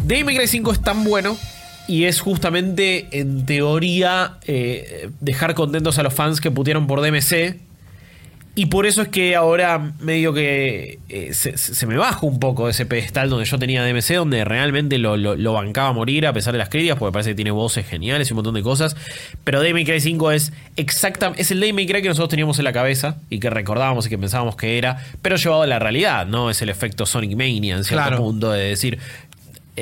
Devil 0.05 0.37
Cry 0.37 0.47
5 0.47 0.73
es 0.73 0.83
tan 0.83 1.05
bueno 1.05 1.37
Y 1.89 2.05
es 2.05 2.21
justamente, 2.21 3.09
en 3.11 3.45
teoría, 3.45 4.35
eh, 4.47 5.11
dejar 5.21 5.55
contentos 5.55 5.99
a 5.99 6.05
los 6.05 6.15
fans 6.15 6.41
que 6.41 6.51
putieron 6.51 6.87
por 6.87 7.01
DMC. 7.01 7.59
Y 8.55 8.67
por 8.67 8.85
eso 8.85 9.01
es 9.01 9.09
que 9.09 9.35
ahora 9.35 9.93
medio 10.01 10.35
que 10.35 10.99
eh, 11.09 11.33
se, 11.33 11.57
se 11.57 11.87
me 11.87 11.97
baja 11.97 12.27
un 12.27 12.39
poco 12.39 12.69
ese 12.69 12.85
pedestal 12.85 13.31
donde 13.31 13.47
yo 13.47 13.59
tenía 13.59 13.83
DMC, 13.83 14.15
donde 14.15 14.45
realmente 14.45 14.99
lo, 14.99 15.17
lo- 15.17 15.37
lo 15.37 15.55
bancaba 15.55 15.89
a 15.89 15.93
morir 15.95 16.27
a 16.27 16.35
pesar 16.35 16.53
de 16.53 16.59
las 16.59 16.69
críticas, 16.69 16.99
porque 16.99 17.15
parece 17.15 17.31
que 17.31 17.35
tiene 17.37 17.51
voces 17.51 17.87
geniales 17.87 18.29
y 18.29 18.35
un 18.35 18.37
montón 18.37 18.53
de 18.55 18.63
cosas. 18.63 18.95
Pero 19.43 19.61
Devil 19.61 19.73
May 19.75 19.85
Cry 19.87 20.01
5 20.01 20.33
es 20.33 20.53
exacta, 20.77 21.33
es 21.39 21.51
el 21.51 21.61
Devil 21.61 21.75
May 21.77 21.87
Cry 21.87 22.03
que 22.03 22.09
nosotros 22.09 22.29
teníamos 22.29 22.59
en 22.59 22.65
la 22.65 22.75
cabeza 22.75 23.17
y 23.31 23.39
que 23.41 23.49
recordábamos 23.49 24.07
y 24.07 24.11
que 24.11 24.19
pensábamos 24.19 24.55
que 24.57 24.77
era, 24.77 24.99
pero 25.23 25.37
llevado 25.37 25.63
a 25.63 25.67
la 25.67 25.79
realidad, 25.79 26.27
¿no? 26.27 26.51
Es 26.51 26.61
el 26.61 26.69
efecto 26.69 27.07
Sonic 27.07 27.31
Mania 27.31 27.77
en 27.79 27.85
cierto 27.85 28.07
Claro. 28.07 28.23
punto 28.23 28.51
de 28.53 28.65
decir. 28.65 28.99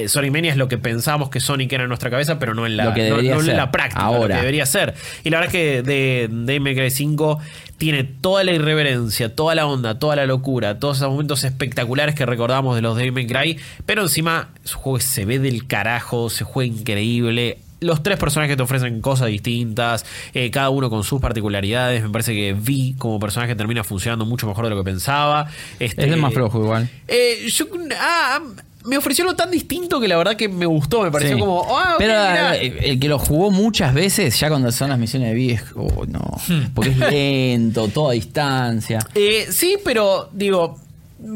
Eh, 0.05 0.09
Sonic 0.09 0.33
Mania 0.33 0.51
es 0.53 0.57
lo 0.57 0.69
que 0.69 0.79
pensábamos 0.79 1.31
que 1.31 1.41
Sonic 1.41 1.73
era 1.73 1.85
en 1.85 1.89
nuestra 1.89 2.11
cabeza, 2.11 2.39
pero 2.39 2.55
no 2.55 2.67
en 2.67 2.77
la, 2.77 2.85
Lo 2.85 2.95
que 2.95 3.01
no- 3.01 3.17
debería 3.17 3.35
no 3.35 3.41
en 3.41 3.47
ser 3.47 3.57
la 3.57 3.71
práctica, 3.71 4.03
lo 4.03 4.07
ahora. 4.17 4.35
que 4.37 4.41
debería 4.41 4.67
ser. 4.67 4.95
Y 5.25 5.31
la 5.31 5.41
verdad 5.41 5.55
es 5.55 5.61
que 5.61 5.83
de 5.83 6.61
May 6.61 6.75
Cry 6.75 6.91
5 6.91 7.39
tiene 7.79 8.05
toda 8.05 8.45
la 8.45 8.53
irreverencia, 8.53 9.35
toda 9.35 9.55
la 9.55 9.67
onda, 9.67 9.99
toda 9.99 10.17
la 10.17 10.27
locura, 10.27 10.79
todos 10.79 10.99
esos 10.99 11.11
momentos 11.11 11.45
espectaculares 11.45 12.15
que 12.15 12.27
recordamos 12.27 12.77
de 12.77 12.83
los 12.83 12.97
May 13.13 13.27
Cry, 13.27 13.59
pero 13.87 14.03
encima 14.03 14.51
es 14.65 14.75
un 14.75 14.81
juego 14.83 15.01
se 15.01 15.25
ve 15.25 15.39
del 15.39 15.67
carajo, 15.67 16.29
se 16.31 16.45
juega 16.45 16.73
increíble. 16.75 17.59
Los 17.83 18.03
tres 18.03 18.19
personajes 18.19 18.59
te 18.59 18.63
ofrecen 18.63 19.01
cosas 19.01 19.29
distintas, 19.29 20.05
eh, 20.35 20.51
cada 20.51 20.69
uno 20.69 20.91
con 20.91 21.03
sus 21.03 21.19
particularidades. 21.19 22.03
Me 22.03 22.11
parece 22.11 22.35
que 22.35 22.53
Vi 22.53 22.95
como 22.99 23.19
personaje 23.19 23.55
termina 23.55 23.83
funcionando 23.83 24.27
mucho 24.27 24.47
mejor 24.47 24.65
de 24.65 24.71
lo 24.71 24.77
que 24.77 24.85
pensaba. 24.85 25.49
Este, 25.79 26.05
Es 26.05 26.13
el 26.13 26.21
más 26.21 26.35
flojo 26.35 26.61
igual. 26.63 26.91
eh, 27.09 27.47
yo, 27.49 27.65
ah, 27.99 28.41
me 28.85 28.97
ofreció 28.97 29.25
algo 29.25 29.37
tan 29.37 29.51
distinto 29.51 30.01
que 30.01 30.09
la 30.09 30.17
verdad 30.17 30.37
que 30.37 30.49
me 30.49 30.67
gustó. 30.67 31.03
Me 31.03 31.11
pareció 31.11 31.37
Sí. 31.37 31.41
como, 31.41 31.65
ah, 31.79 31.97
Pero 31.99 32.13
mirá. 32.13 32.57
eh, 32.57 32.79
el 32.91 32.99
que 33.01 33.09
lo 33.09 33.19
jugó 33.19 33.51
muchas 33.51 33.93
veces, 33.95 34.39
ya 34.39 34.49
cuando 34.49 34.73
son 34.73 34.91
las 34.91 34.99
misiones 34.99 35.35
de 35.35 35.53
es 35.53 35.63
oh, 35.77 36.05
no. 36.07 36.21
Hmm. 36.49 36.73
Porque 36.75 36.91
es 36.91 36.97
lento, 37.11 37.89
toda 37.89 38.13
distancia. 38.13 38.99
Eh, 39.15 39.47
sí, 39.51 39.77
pero 39.85 40.29
digo, 40.33 40.79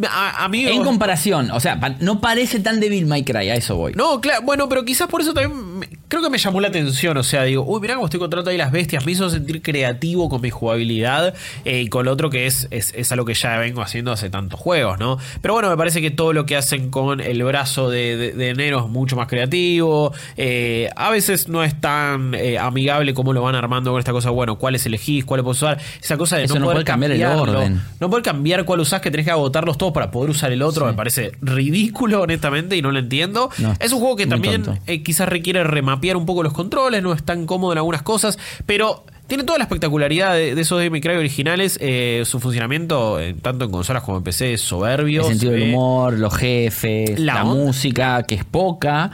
a, 0.09 0.45
a 0.45 0.49
mí... 0.49 0.65
En 0.67 0.83
comparación, 0.85 1.51
o 1.51 1.61
sea, 1.61 1.77
no 2.01 2.21
parece 2.21 2.61
tan 2.61 2.81
débil 2.81 3.05
My 3.07 3.23
Cry, 3.25 3.51
a 3.51 3.55
eso 3.57 3.77
voy. 3.77 3.93
No, 3.95 4.21
claro, 4.21 4.43
bueno, 4.43 4.69
pero 4.69 4.85
quizás 4.85 5.09
por 5.09 5.21
eso 5.21 5.35
también 5.35 5.79
me- 5.81 5.89
creo 6.09 6.23
que 6.23 6.31
me 6.31 6.39
llamó 6.39 6.61
la 6.61 6.69
atención. 6.69 7.17
O 7.17 7.23
sea, 7.23 7.45
digo, 7.45 7.65
uy, 7.67 7.81
mirá 7.81 7.95
cómo 7.95 8.07
estoy 8.07 8.21
controlando 8.21 8.51
ahí 8.51 8.57
las 8.57 8.73
bestias. 8.73 9.05
Me 9.05 9.13
hizo 9.13 9.29
sentir 9.31 9.63
creativo 9.63 10.29
con 10.29 10.41
mi 10.41 10.51
jugabilidad 10.51 11.35
eh, 11.65 11.83
y 11.83 11.89
con 11.89 12.05
lo 12.05 12.13
otro 12.13 12.31
que 12.31 12.47
es, 12.47 12.69
es, 12.71 12.93
es 12.95 13.11
algo 13.13 13.25
que 13.25 13.35
ya 13.35 13.59
vengo 13.59 13.83
haciendo 13.83 14.13
hace 14.13 14.31
tantos 14.31 14.59
juegos, 14.61 14.99
¿no? 14.99 15.19
Pero 15.41 15.55
bueno, 15.55 15.69
me 15.71 15.77
parece 15.77 16.01
que 16.01 16.11
todo 16.11 16.33
lo 16.33 16.47
que 16.47 16.57
hacen 16.57 16.91
con 16.91 17.21
el 17.21 17.43
brazo 17.43 17.91
de, 17.91 18.17
de, 18.17 18.33
de 18.33 18.55
Nero 18.55 18.85
es 18.85 18.91
mucho 18.91 19.17
más 19.17 19.29
creativo. 19.29 20.13
Eh, 20.37 20.89
a 20.97 21.11
veces 21.11 21.49
no 21.49 21.65
es 21.65 21.81
tan 21.81 22.35
eh, 22.35 22.59
amigable 22.59 23.15
como 23.15 23.33
lo 23.33 23.43
van 23.43 23.55
armando 23.55 23.91
con 23.91 23.99
esta 23.99 24.13
cosa. 24.13 24.31
Bueno, 24.31 24.57
cuáles 24.59 24.87
elegís, 24.87 25.25
cuáles 25.25 25.45
puedes 25.45 25.63
usar. 25.63 25.79
Esa 26.03 26.17
cosa 26.17 26.37
de 26.37 26.45
Eso 26.45 26.55
no, 26.55 26.61
no 26.61 26.67
poder 26.67 26.77
puede 26.77 26.85
cambiar 26.85 27.13
el 27.13 27.25
orden. 27.25 27.83
No 28.01 28.11
poder 28.11 28.23
cambiar 28.23 28.65
cuál 28.65 28.81
usás, 28.81 29.01
que 29.01 29.11
tenés 29.11 29.27
que 29.27 29.33
agotarlos 29.33 29.79
todos 29.79 29.93
para 29.93 30.11
poder 30.11 30.31
usar 30.31 30.53
el 30.53 30.63
otro. 30.63 30.87
Me 30.87 30.95
parece 30.95 31.33
ridículo, 31.41 32.23
honestamente, 32.23 32.77
y 32.77 32.83
no 32.83 32.91
lo 32.91 32.99
entiendo. 32.99 33.51
No, 33.59 33.75
es 33.81 33.93
un 33.93 34.01
juego 34.01 34.17
que 34.17 34.27
también 34.27 34.65
quizás 35.05 35.29
requiere 35.29 35.65
remapear 35.95 36.17
un 36.17 36.27
poco 36.27 36.43
los 36.43 36.53
controles, 36.53 37.03
no 37.03 37.13
es 37.13 37.23
tan 37.23 37.47
cómodo 37.47 37.73
en 37.73 37.79
algunas 37.79 38.03
cosas, 38.03 38.39
pero 38.67 39.05
tiene 39.27 39.45
toda 39.45 39.59
la 39.59 39.65
espectacularidad 39.65 40.35
de, 40.35 40.55
de 40.55 40.61
esos 40.61 40.79
Devil 40.79 40.91
May 40.93 41.01
Cry 41.01 41.15
originales. 41.17 41.79
eh, 41.81 42.23
su 42.27 42.41
funcionamiento, 42.41 43.19
eh, 43.21 43.35
tanto 43.41 43.65
en 43.65 43.71
consolas 43.71 44.03
como 44.03 44.19
en 44.19 44.23
PC, 44.25 44.55
es 44.55 44.61
soberbio. 44.61 45.23
El 45.23 45.29
sentido 45.29 45.53
se 45.53 45.59
del 45.59 45.69
ve- 45.69 45.75
humor, 45.75 46.13
los 46.19 46.35
jefes, 46.37 47.19
La 47.19 47.43
música, 47.45 48.23
que 48.25 48.35
es 48.37 48.45
poca, 48.45 49.11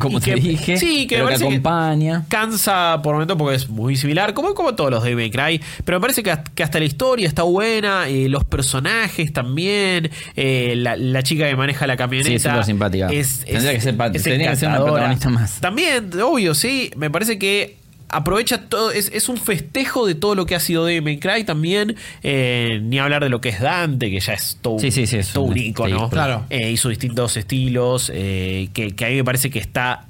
como 0.00 0.20
te 0.20 0.34
que- 0.34 0.40
dije, 0.40 0.76
sí, 0.76 1.06
que 1.06 1.18
me 1.18 1.24
pero 1.24 1.38
que 1.38 1.44
acompaña. 1.44 2.24
cansa 2.28 3.00
por 3.02 3.14
momentos 3.14 3.36
porque 3.36 3.56
es 3.56 3.68
muy 3.68 3.96
similar, 3.96 4.34
como, 4.34 4.54
como 4.54 4.74
todos 4.74 4.90
los 4.90 5.04
de 5.04 5.14
May 5.14 5.30
Cry, 5.30 5.60
pero 5.84 5.98
me 5.98 6.02
parece 6.02 6.22
que, 6.22 6.30
hasta- 6.32 6.50
que 6.52 6.62
hasta 6.62 6.78
la 6.78 6.84
historia 6.84 7.28
está 7.28 7.42
buena, 7.44 8.08
eh, 8.08 8.28
los 8.28 8.44
personajes 8.44 9.32
también, 9.32 10.10
eh, 10.36 10.74
la, 10.76 10.96
la 10.96 11.22
chica 11.22 11.48
que 11.48 11.56
maneja 11.56 11.86
la 11.86 11.96
camioneta. 11.96 12.28
Sí, 12.28 12.34
es 12.36 12.42
súper 12.42 12.64
simpática. 12.64 13.08
Es, 13.12 13.40
Tendría 13.44 13.72
que 13.72 13.80
ser 13.80 13.94
es 14.14 14.22
tendría 14.22 14.50
que 14.50 14.56
ser 14.56 14.68
una 14.70 14.82
protagonista 14.84 15.28
más. 15.28 15.60
También, 15.60 16.10
obvio, 16.20 16.54
sí, 16.54 16.90
me 16.96 17.10
parece 17.10 17.38
que 17.38 17.81
aprovecha 18.12 18.68
todo, 18.68 18.92
es, 18.92 19.10
es 19.12 19.28
un 19.28 19.36
festejo 19.36 20.06
de 20.06 20.14
todo 20.14 20.34
lo 20.34 20.46
que 20.46 20.54
ha 20.54 20.60
sido 20.60 20.84
Devil 20.84 21.18
Cry 21.18 21.44
también, 21.44 21.96
eh, 22.22 22.80
ni 22.82 22.98
hablar 22.98 23.24
de 23.24 23.30
lo 23.30 23.40
que 23.40 23.48
es 23.48 23.60
Dante, 23.60 24.10
que 24.10 24.20
ya 24.20 24.34
es 24.34 24.58
todo, 24.60 24.78
Sí, 24.78 24.90
sí, 24.90 25.06
sí, 25.06 25.16
es 25.16 25.32
todo 25.32 25.44
un. 25.44 25.72
Claro. 25.72 26.44
Eh, 26.50 26.70
hizo 26.70 26.88
distintos 26.88 27.36
estilos, 27.36 28.12
eh, 28.14 28.68
que, 28.72 28.94
que 28.94 29.04
a 29.04 29.08
mí 29.08 29.16
me 29.16 29.24
parece 29.24 29.50
que 29.50 29.58
está 29.58 30.06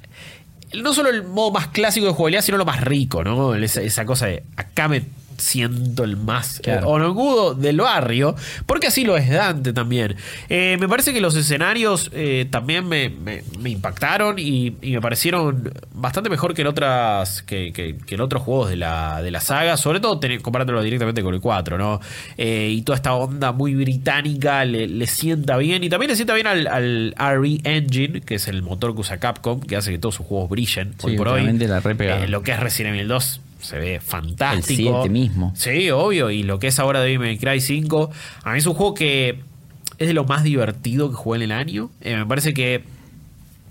no 0.73 0.93
solo 0.93 1.09
el 1.09 1.23
modo 1.23 1.51
más 1.51 1.67
clásico 1.67 2.07
de 2.07 2.13
jugabilidad, 2.13 2.41
sino 2.41 2.57
lo 2.57 2.65
más 2.65 2.81
rico, 2.81 3.23
¿no? 3.23 3.55
Esa, 3.55 3.81
esa 3.81 4.05
cosa 4.05 4.25
de 4.25 4.43
acá 4.55 4.87
me 4.87 5.03
siento 5.37 6.03
el 6.03 6.17
más 6.17 6.59
Claro. 6.63 6.87
eh, 6.87 6.89
onogudo 6.91 7.53
del 7.55 7.77
barrio, 7.77 8.35
porque 8.65 8.87
así 8.87 9.03
lo 9.03 9.17
es 9.17 9.29
Dante 9.29 9.73
también. 9.73 10.15
Eh, 10.49 10.77
me 10.79 10.87
parece 10.87 11.13
que 11.13 11.21
los 11.21 11.35
escenarios 11.35 12.09
eh, 12.13 12.47
también 12.49 12.87
me, 12.87 13.09
me- 13.09 13.43
me 13.59 13.69
impactaron 13.69 14.39
y, 14.39 14.75
y 14.81 14.91
me 14.93 15.01
parecieron 15.01 15.71
bastante 15.93 16.29
mejor 16.29 16.53
que 16.53 16.61
en 16.61 16.67
otras 16.67 17.41
que, 17.43 17.71
que- 17.73 17.97
que 17.97 18.15
en 18.15 18.21
otros 18.21 18.41
juegos 18.43 18.69
de 18.69 18.75
la, 18.77 19.21
de 19.21 19.31
la 19.31 19.39
saga, 19.41 19.77
sobre 19.77 19.99
todo 19.99 20.19
teni- 20.19 20.41
comparándolo 20.41 20.81
directamente 20.81 21.21
con 21.23 21.33
el 21.33 21.41
4, 21.41 21.77
¿no? 21.77 21.99
Eh, 22.37 22.69
y 22.71 22.81
toda 22.81 22.95
esta 22.95 23.13
onda 23.13 23.51
muy 23.51 23.75
británica 23.75 24.65
le, 24.65 24.87
le 24.87 25.07
sienta 25.07 25.57
bien 25.57 25.83
y 25.83 25.89
también 25.89 26.09
le 26.09 26.15
sienta 26.15 26.33
bien 26.33 26.47
al, 26.47 26.67
al 26.67 27.13
RE 27.17 27.59
Engine, 27.63 28.21
que 28.21 28.35
es 28.35 28.47
el 28.47 28.61
motor 28.63 28.93
que 28.93 29.01
usa 29.01 29.17
Capcom, 29.19 29.59
que 29.61 29.75
hace 29.75 29.91
que 29.91 29.97
todos 29.97 30.15
sus 30.15 30.25
juegos 30.25 30.49
brillen 30.49 30.93
hoy 31.03 31.11
Sí, 31.11 31.17
por 31.17 31.27
hoy. 31.29 31.43
la 31.43 31.79
re 31.79 32.27
lo 32.27 32.43
que 32.43 32.51
es 32.51 32.59
Resident 32.59 32.95
Evil 32.95 33.07
2 33.07 33.41
se 33.63 33.79
ve 33.79 33.99
fantástico. 33.99 34.89
El 34.89 35.03
7 35.03 35.09
mismo. 35.09 35.53
Sí, 35.55 35.89
obvio. 35.89 36.29
Y 36.29 36.43
lo 36.43 36.59
que 36.59 36.67
es 36.67 36.79
ahora 36.79 37.01
Devil 37.01 37.19
May 37.19 37.37
Cry 37.37 37.61
5, 37.61 38.11
a 38.43 38.51
mí 38.51 38.57
es 38.59 38.65
un 38.65 38.73
juego 38.73 38.93
que 38.93 39.39
es 39.97 40.07
de 40.07 40.13
lo 40.13 40.25
más 40.25 40.43
divertido 40.43 41.09
que 41.09 41.15
jugué 41.15 41.37
en 41.37 41.43
el 41.43 41.51
año. 41.51 41.89
Eh, 42.01 42.15
me 42.15 42.25
parece 42.25 42.53
que 42.53 42.83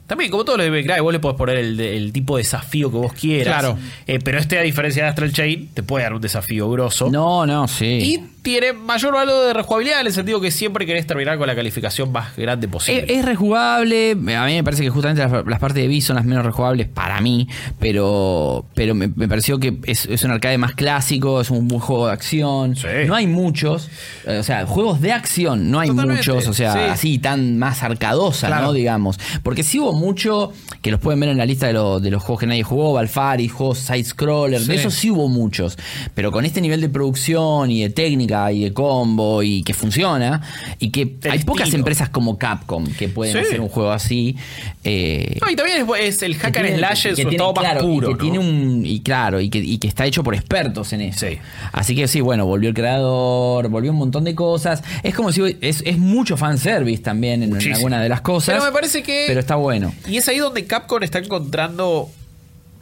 también, 0.06 0.30
como 0.30 0.44
todos 0.44 0.58
los 0.58 0.66
Devil 0.66 0.84
May 0.84 0.94
Cry, 0.94 1.02
vos 1.02 1.12
le 1.12 1.20
podés 1.20 1.36
poner 1.38 1.56
el, 1.56 1.76
de- 1.76 1.96
el 1.96 2.12
tipo 2.12 2.36
de 2.36 2.42
desafío 2.42 2.90
que 2.90 2.96
vos 2.98 3.12
quieras. 3.14 3.60
Claro. 3.60 3.78
Eh, 4.06 4.18
pero 4.22 4.38
este, 4.38 4.58
a 4.58 4.62
diferencia 4.62 5.04
de 5.04 5.08
Astral 5.08 5.32
Chain, 5.32 5.68
te 5.72 5.82
puede 5.82 6.04
dar 6.04 6.12
un 6.14 6.20
desafío 6.20 6.70
grosso. 6.70 7.10
No, 7.10 7.46
no, 7.46 7.66
sí. 7.68 7.86
Y 7.86 8.24
tiene 8.42 8.72
mayor 8.72 9.14
valor 9.14 9.46
de 9.46 9.54
rejugabilidad 9.54 10.00
en 10.00 10.08
el 10.08 10.12
sentido 10.12 10.40
que 10.40 10.50
siempre 10.50 10.84
querés 10.84 11.06
terminar 11.06 11.38
con 11.38 11.46
la 11.46 11.54
calificación 11.54 12.10
más 12.10 12.36
grande 12.36 12.66
posible. 12.68 13.04
Es, 13.08 13.18
es 13.20 13.24
rejugable. 13.24 14.12
A 14.12 14.46
mí 14.46 14.54
me 14.54 14.64
parece 14.64 14.82
que 14.82 14.90
justamente 14.90 15.22
las, 15.22 15.46
las 15.46 15.60
partes 15.60 15.80
de 15.82 15.88
B 15.88 16.00
son 16.00 16.16
las 16.16 16.24
menos 16.24 16.44
rejugables 16.44 16.88
para 16.88 17.20
mí. 17.20 17.46
Pero, 17.92 18.64
pero 18.74 18.94
me, 18.94 19.08
me 19.08 19.28
pareció 19.28 19.58
que 19.58 19.76
es, 19.84 20.06
es 20.06 20.24
un 20.24 20.30
arcade 20.30 20.56
más 20.58 20.72
clásico, 20.74 21.40
es 21.40 21.50
un 21.50 21.68
buen 21.68 21.80
juego 21.80 22.06
de 22.06 22.12
acción. 22.12 22.74
Sí. 22.76 22.86
No 23.06 23.14
hay 23.14 23.26
muchos. 23.26 23.88
eh, 24.26 24.38
O 24.38 24.42
sea, 24.42 24.66
juegos 24.66 25.00
de 25.00 25.12
acción 25.12 25.70
no 25.70 25.78
hay 25.80 25.88
Totalmente, 25.88 26.18
muchos. 26.20 26.48
O 26.48 26.52
sea, 26.54 26.72
sí. 26.72 26.78
así 26.90 27.18
tan 27.18 27.58
más 27.58 27.82
arcadosa, 27.82 28.46
Claro. 28.48 28.66
¿no? 28.68 28.72
Digamos. 28.72 29.18
Porque 29.42 29.62
sí 29.62 29.78
mucho, 29.94 30.52
que 30.80 30.90
los 30.90 31.00
pueden 31.00 31.20
ver 31.20 31.28
en 31.30 31.38
la 31.38 31.46
lista 31.46 31.66
de, 31.66 31.72
lo- 31.74 32.00
de 32.00 32.10
los 32.10 32.22
juegos 32.22 32.40
que 32.40 32.46
nadie 32.46 32.62
jugó, 32.62 32.92
Balfari, 32.92 33.48
juegos 33.48 33.78
side-scroller. 33.78 34.60
De 34.60 34.66
Sí. 34.66 34.72
esos 34.80 34.94
sí 34.94 35.10
hubo 35.10 35.28
muchos. 35.28 35.76
Pero 36.14 36.30
con 36.32 36.44
este 36.44 36.60
nivel 36.60 36.80
de 36.80 36.88
producción 36.88 37.70
y 37.70 37.82
de 37.82 37.90
técnica 37.90 38.50
y 38.52 38.64
de 38.64 38.72
combo 38.72 39.42
y 39.42 39.62
que 39.62 39.74
funciona. 39.74 40.42
Y 40.78 40.90
que 40.90 41.16
hay 41.30 41.38
pocas 41.40 41.72
empresas 41.74 42.08
como 42.08 42.38
Capcom 42.38 42.84
que 42.98 43.08
pueden 43.08 43.34
Sí. 43.34 43.40
hacer 43.40 43.60
un 43.60 43.68
juego 43.68 43.90
así. 43.92 44.36
eh, 44.84 45.38
No, 45.40 45.50
y 45.50 45.56
también 45.56 45.78
es, 45.78 46.16
es 46.16 46.22
el 46.22 46.34
hack 46.36 46.56
and 46.56 46.76
slash 46.76 47.02
que 47.14 47.24
tiene- 47.24 47.38
más 47.38 47.76
puro. 47.82 48.10
Y 48.10 48.12
que 48.14 48.16
¿no? 48.16 48.18
tiene 48.18 48.38
un. 48.38 48.84
Y 48.86 49.00
claro, 49.00 49.40
y 49.40 49.48
que, 49.48 49.58
y 49.58 49.78
que 49.78 49.88
está 49.88 50.06
hecho 50.06 50.22
por 50.24 50.34
expertos 50.34 50.92
en 50.92 51.02
eso. 51.02 51.26
Sí. 51.26 51.38
Así 51.72 51.94
que 51.94 52.08
sí, 52.08 52.20
bueno, 52.20 52.46
volvió 52.46 52.68
el 52.68 52.74
creador, 52.74 53.68
volvió 53.68 53.90
un 53.92 53.98
montón 53.98 54.24
de 54.24 54.34
cosas. 54.34 54.82
Es 55.02 55.14
como 55.14 55.32
si 55.32 55.56
es, 55.60 55.82
es 55.86 55.98
mucho 55.98 56.36
fanservice 56.36 57.02
también 57.02 57.42
en, 57.42 57.60
en 57.60 57.72
alguna 57.74 58.00
de 58.02 58.08
las 58.08 58.20
cosas. 58.22 58.54
Pero 58.54 58.64
me 58.66 58.72
parece 58.72 59.02
que- 59.02 59.24
Pero 59.26 59.40
está 59.40 59.56
bueno. 59.56 59.81
Y 60.06 60.18
es 60.18 60.28
ahí 60.28 60.38
donde 60.38 60.66
Capcom 60.66 61.02
está 61.02 61.18
encontrando 61.18 62.10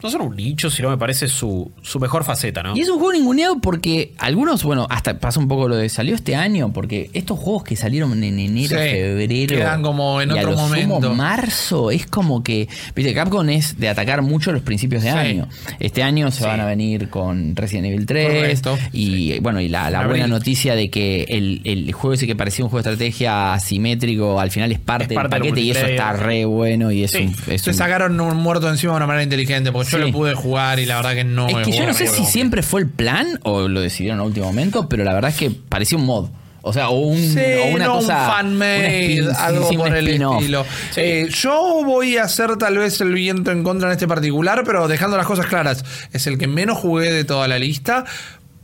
no 0.03 0.11
solo 0.11 0.25
un 0.25 0.37
nicho, 0.37 0.71
sino 0.71 0.91
me 0.91 0.99
parece 0.99 1.29
su, 1.29 1.71
su 1.83 1.99
mejor 2.01 2.25
faceta, 2.25 2.63
¿no? 2.63 2.77
Y 2.77 2.81
es 2.81 2.89
un 2.89 2.99
juego 2.99 3.13
ninguneado 3.13 3.59
porque 3.61 4.13
algunos, 4.19 4.63
bueno, 4.65 4.87
hasta 4.91 5.19
pasa 5.19 5.41
un 5.41 5.49
poco 5.49 5.69
lo 5.69 5.77
de 5.77 5.89
salió 5.89 6.15
este 6.15 6.37
año, 6.37 6.73
porque 6.73 7.11
estos 7.13 7.39
juegos 7.39 7.65
que 7.65 7.77
salieron 7.77 8.13
en 8.23 8.39
enero, 8.39 8.69
Sí, 8.79 8.91
febrero. 8.91 9.57
quedan 9.57 9.83
como 9.83 10.21
en 10.21 10.31
y 10.31 10.33
a 10.33 10.37
otro 10.43 10.51
lo 10.53 10.57
sumo 10.59 10.69
momento. 10.69 11.15
marzo, 11.15 11.91
es 11.91 12.07
como 12.07 12.43
que. 12.43 12.69
Viste, 12.95 13.15
Capcom 13.15 13.49
es 13.51 13.79
de 13.79 13.89
atacar 13.89 14.23
mucho 14.23 14.53
los 14.53 14.63
principios 14.63 15.03
de 15.03 15.11
Sí. 15.13 15.17
año. 15.17 15.49
Este 15.79 16.03
año 16.03 16.31
se 16.31 16.39
Sí. 16.41 16.45
van 16.45 16.61
a 16.61 16.67
venir 16.67 17.09
con 17.11 17.55
Resident 17.57 17.87
Evil 17.87 18.07
3. 18.07 18.61
Correcto. 18.61 18.79
Y 18.93 19.39
bueno, 19.41 19.61
y 19.61 19.69
la, 19.69 19.91
la 19.91 20.03
En 20.03 20.09
buena 20.09 20.27
noticia 20.27 20.75
de 20.75 20.91
que 20.91 21.25
el, 21.29 21.61
el 21.65 21.93
juego 21.93 22.15
ese 22.15 22.27
que 22.27 22.37
parecía 22.37 22.65
un 22.65 22.71
juego 22.71 22.83
de 22.83 22.91
estrategia 22.93 23.53
asimétrico, 23.55 24.41
al 24.41 24.51
final 24.51 24.73
es 24.73 24.79
parte, 24.79 25.15
Es 25.15 25.15
parte 25.15 25.37
del 25.37 25.43
del 25.43 25.51
paquete 25.53 25.61
y 25.67 25.71
eso 25.71 25.87
está 25.87 26.13
re 26.13 26.45
bueno 26.45 26.91
y 26.93 27.05
es 27.05 27.15
un. 27.15 27.35
es 27.49 27.63
Se 27.63 27.71
un- 27.71 27.77
sacaron 27.77 28.21
un 28.21 28.37
muerto 28.37 28.69
encima 28.69 28.93
de 28.93 28.97
una 28.99 29.07
manera 29.07 29.23
inteligente, 29.23 29.73
porque 29.73 29.90
yo 29.91 29.99
Sí. 29.99 30.05
lo 30.05 30.13
pude 30.13 30.35
jugar 30.35 30.79
y 30.79 30.87
la 30.87 30.97
verdad 30.97 31.15
que 31.15 31.25
no 31.25 31.49
es 31.49 31.57
que 31.67 31.73
yo 31.73 31.87
no 31.87 31.95
sé 31.95 32.07
si 32.07 32.25
siempre 32.25 32.63
fue 32.63 32.81
el 32.81 32.89
plan 32.89 33.39
o 33.43 33.69
lo 33.69 33.81
decidieron 33.81 34.21
a 34.21 34.23
último 34.25 34.47
momento, 34.47 34.89
pero 34.89 35.05
la 35.05 35.13
verdad 35.15 35.31
es 35.31 35.37
que 35.37 35.51
parecía 35.51 35.99
un 35.99 36.07
mod. 36.07 36.29
O 36.63 36.75
sea, 36.75 36.91
o, 36.91 36.99
un, 37.07 37.17
Sí, 37.17 37.41
o 37.65 37.75
una 37.75 37.87
no 37.87 37.95
cosa. 37.95 38.17
un 38.19 38.21
un 38.27 38.31
fan-made, 38.35 39.17
spin- 39.23 39.35
algo 39.39 39.69
sí, 39.71 39.77
un 39.77 39.83
por 39.83 39.97
el 39.97 40.09
estilo. 40.09 40.67
Eh, 40.97 41.29
yo 41.31 41.83
voy 41.87 42.19
a 42.19 42.25
hacer 42.25 42.57
tal 42.59 42.77
vez 42.77 43.01
el 43.01 43.15
viento 43.15 43.51
en 43.51 43.63
contra 43.63 43.89
en 43.89 43.93
este 43.93 44.07
particular, 44.07 44.63
pero 44.67 44.87
dejando 44.87 45.17
las 45.17 45.25
cosas 45.27 45.47
claras. 45.47 45.83
Es 46.13 46.27
el 46.27 46.37
que 46.37 46.47
menos 46.49 46.77
jugué 46.77 47.13
de 47.13 47.25
toda 47.25 47.49
la 47.49 47.59
lista. 47.59 48.05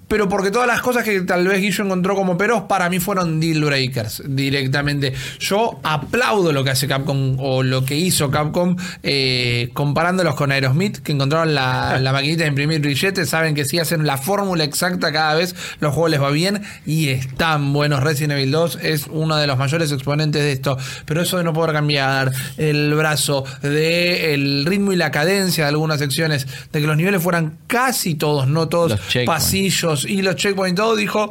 Pero 0.08 0.28
porque 0.28 0.52
todas 0.52 0.68
las 0.68 0.80
cosas 0.82 1.02
que 1.02 1.22
tal 1.22 1.46
vez 1.48 1.60
Guillo 1.60 1.84
encontró 1.84 2.14
como 2.14 2.38
peros, 2.38 2.62
para 2.62 2.88
mí 2.88 3.00
fueron 3.00 3.40
deal 3.40 3.64
breakers 3.64 4.22
directamente. 4.26 5.12
Yo 5.40 5.80
aplaudo 5.82 6.52
lo 6.52 6.62
que 6.62 6.70
hace 6.70 6.86
Capcom 6.86 7.36
o 7.40 7.64
lo 7.64 7.84
que 7.84 7.96
hizo 7.96 8.30
Capcom 8.30 8.76
eh, 9.02 9.70
comparándolos 9.72 10.36
con 10.36 10.52
Aerosmith, 10.52 10.98
que 10.98 11.12
encontraron 11.12 11.54
la, 11.54 11.98
la 12.00 12.12
maquinita 12.12 12.44
de 12.44 12.48
imprimir 12.48 12.80
billetes. 12.80 13.28
Saben 13.28 13.54
que 13.54 13.64
si 13.64 13.80
hacen 13.80 14.06
la 14.06 14.16
fórmula 14.16 14.62
exacta 14.62 15.12
cada 15.12 15.34
vez, 15.34 15.56
los 15.80 15.92
juegos 15.92 16.12
les 16.12 16.22
va 16.22 16.30
bien 16.30 16.62
y 16.86 17.08
están 17.08 17.72
buenos. 17.72 18.02
Resident 18.02 18.34
Evil 18.34 18.52
2 18.52 18.78
es 18.82 19.06
uno 19.10 19.36
de 19.36 19.48
los 19.48 19.58
mayores 19.58 19.90
exponentes 19.90 20.40
de 20.40 20.52
esto. 20.52 20.78
Pero 21.04 21.20
eso 21.20 21.38
de 21.38 21.44
no 21.44 21.52
poder 21.52 21.72
cambiar 21.72 22.30
el 22.58 22.94
brazo, 22.94 23.44
de 23.62 24.34
el 24.34 24.64
ritmo 24.66 24.92
y 24.92 24.96
la 24.96 25.10
cadencia 25.10 25.64
de 25.64 25.70
algunas 25.70 25.98
secciones, 25.98 26.46
de 26.72 26.80
que 26.80 26.86
los 26.86 26.96
niveles 26.96 27.22
fueran 27.22 27.58
casi 27.66 28.14
todos, 28.14 28.46
no 28.46 28.68
todos, 28.68 29.00
Y 30.04 30.22
los 30.22 30.36
checkpoints, 30.36 30.76
todo 30.76 30.96
dijo. 30.96 31.30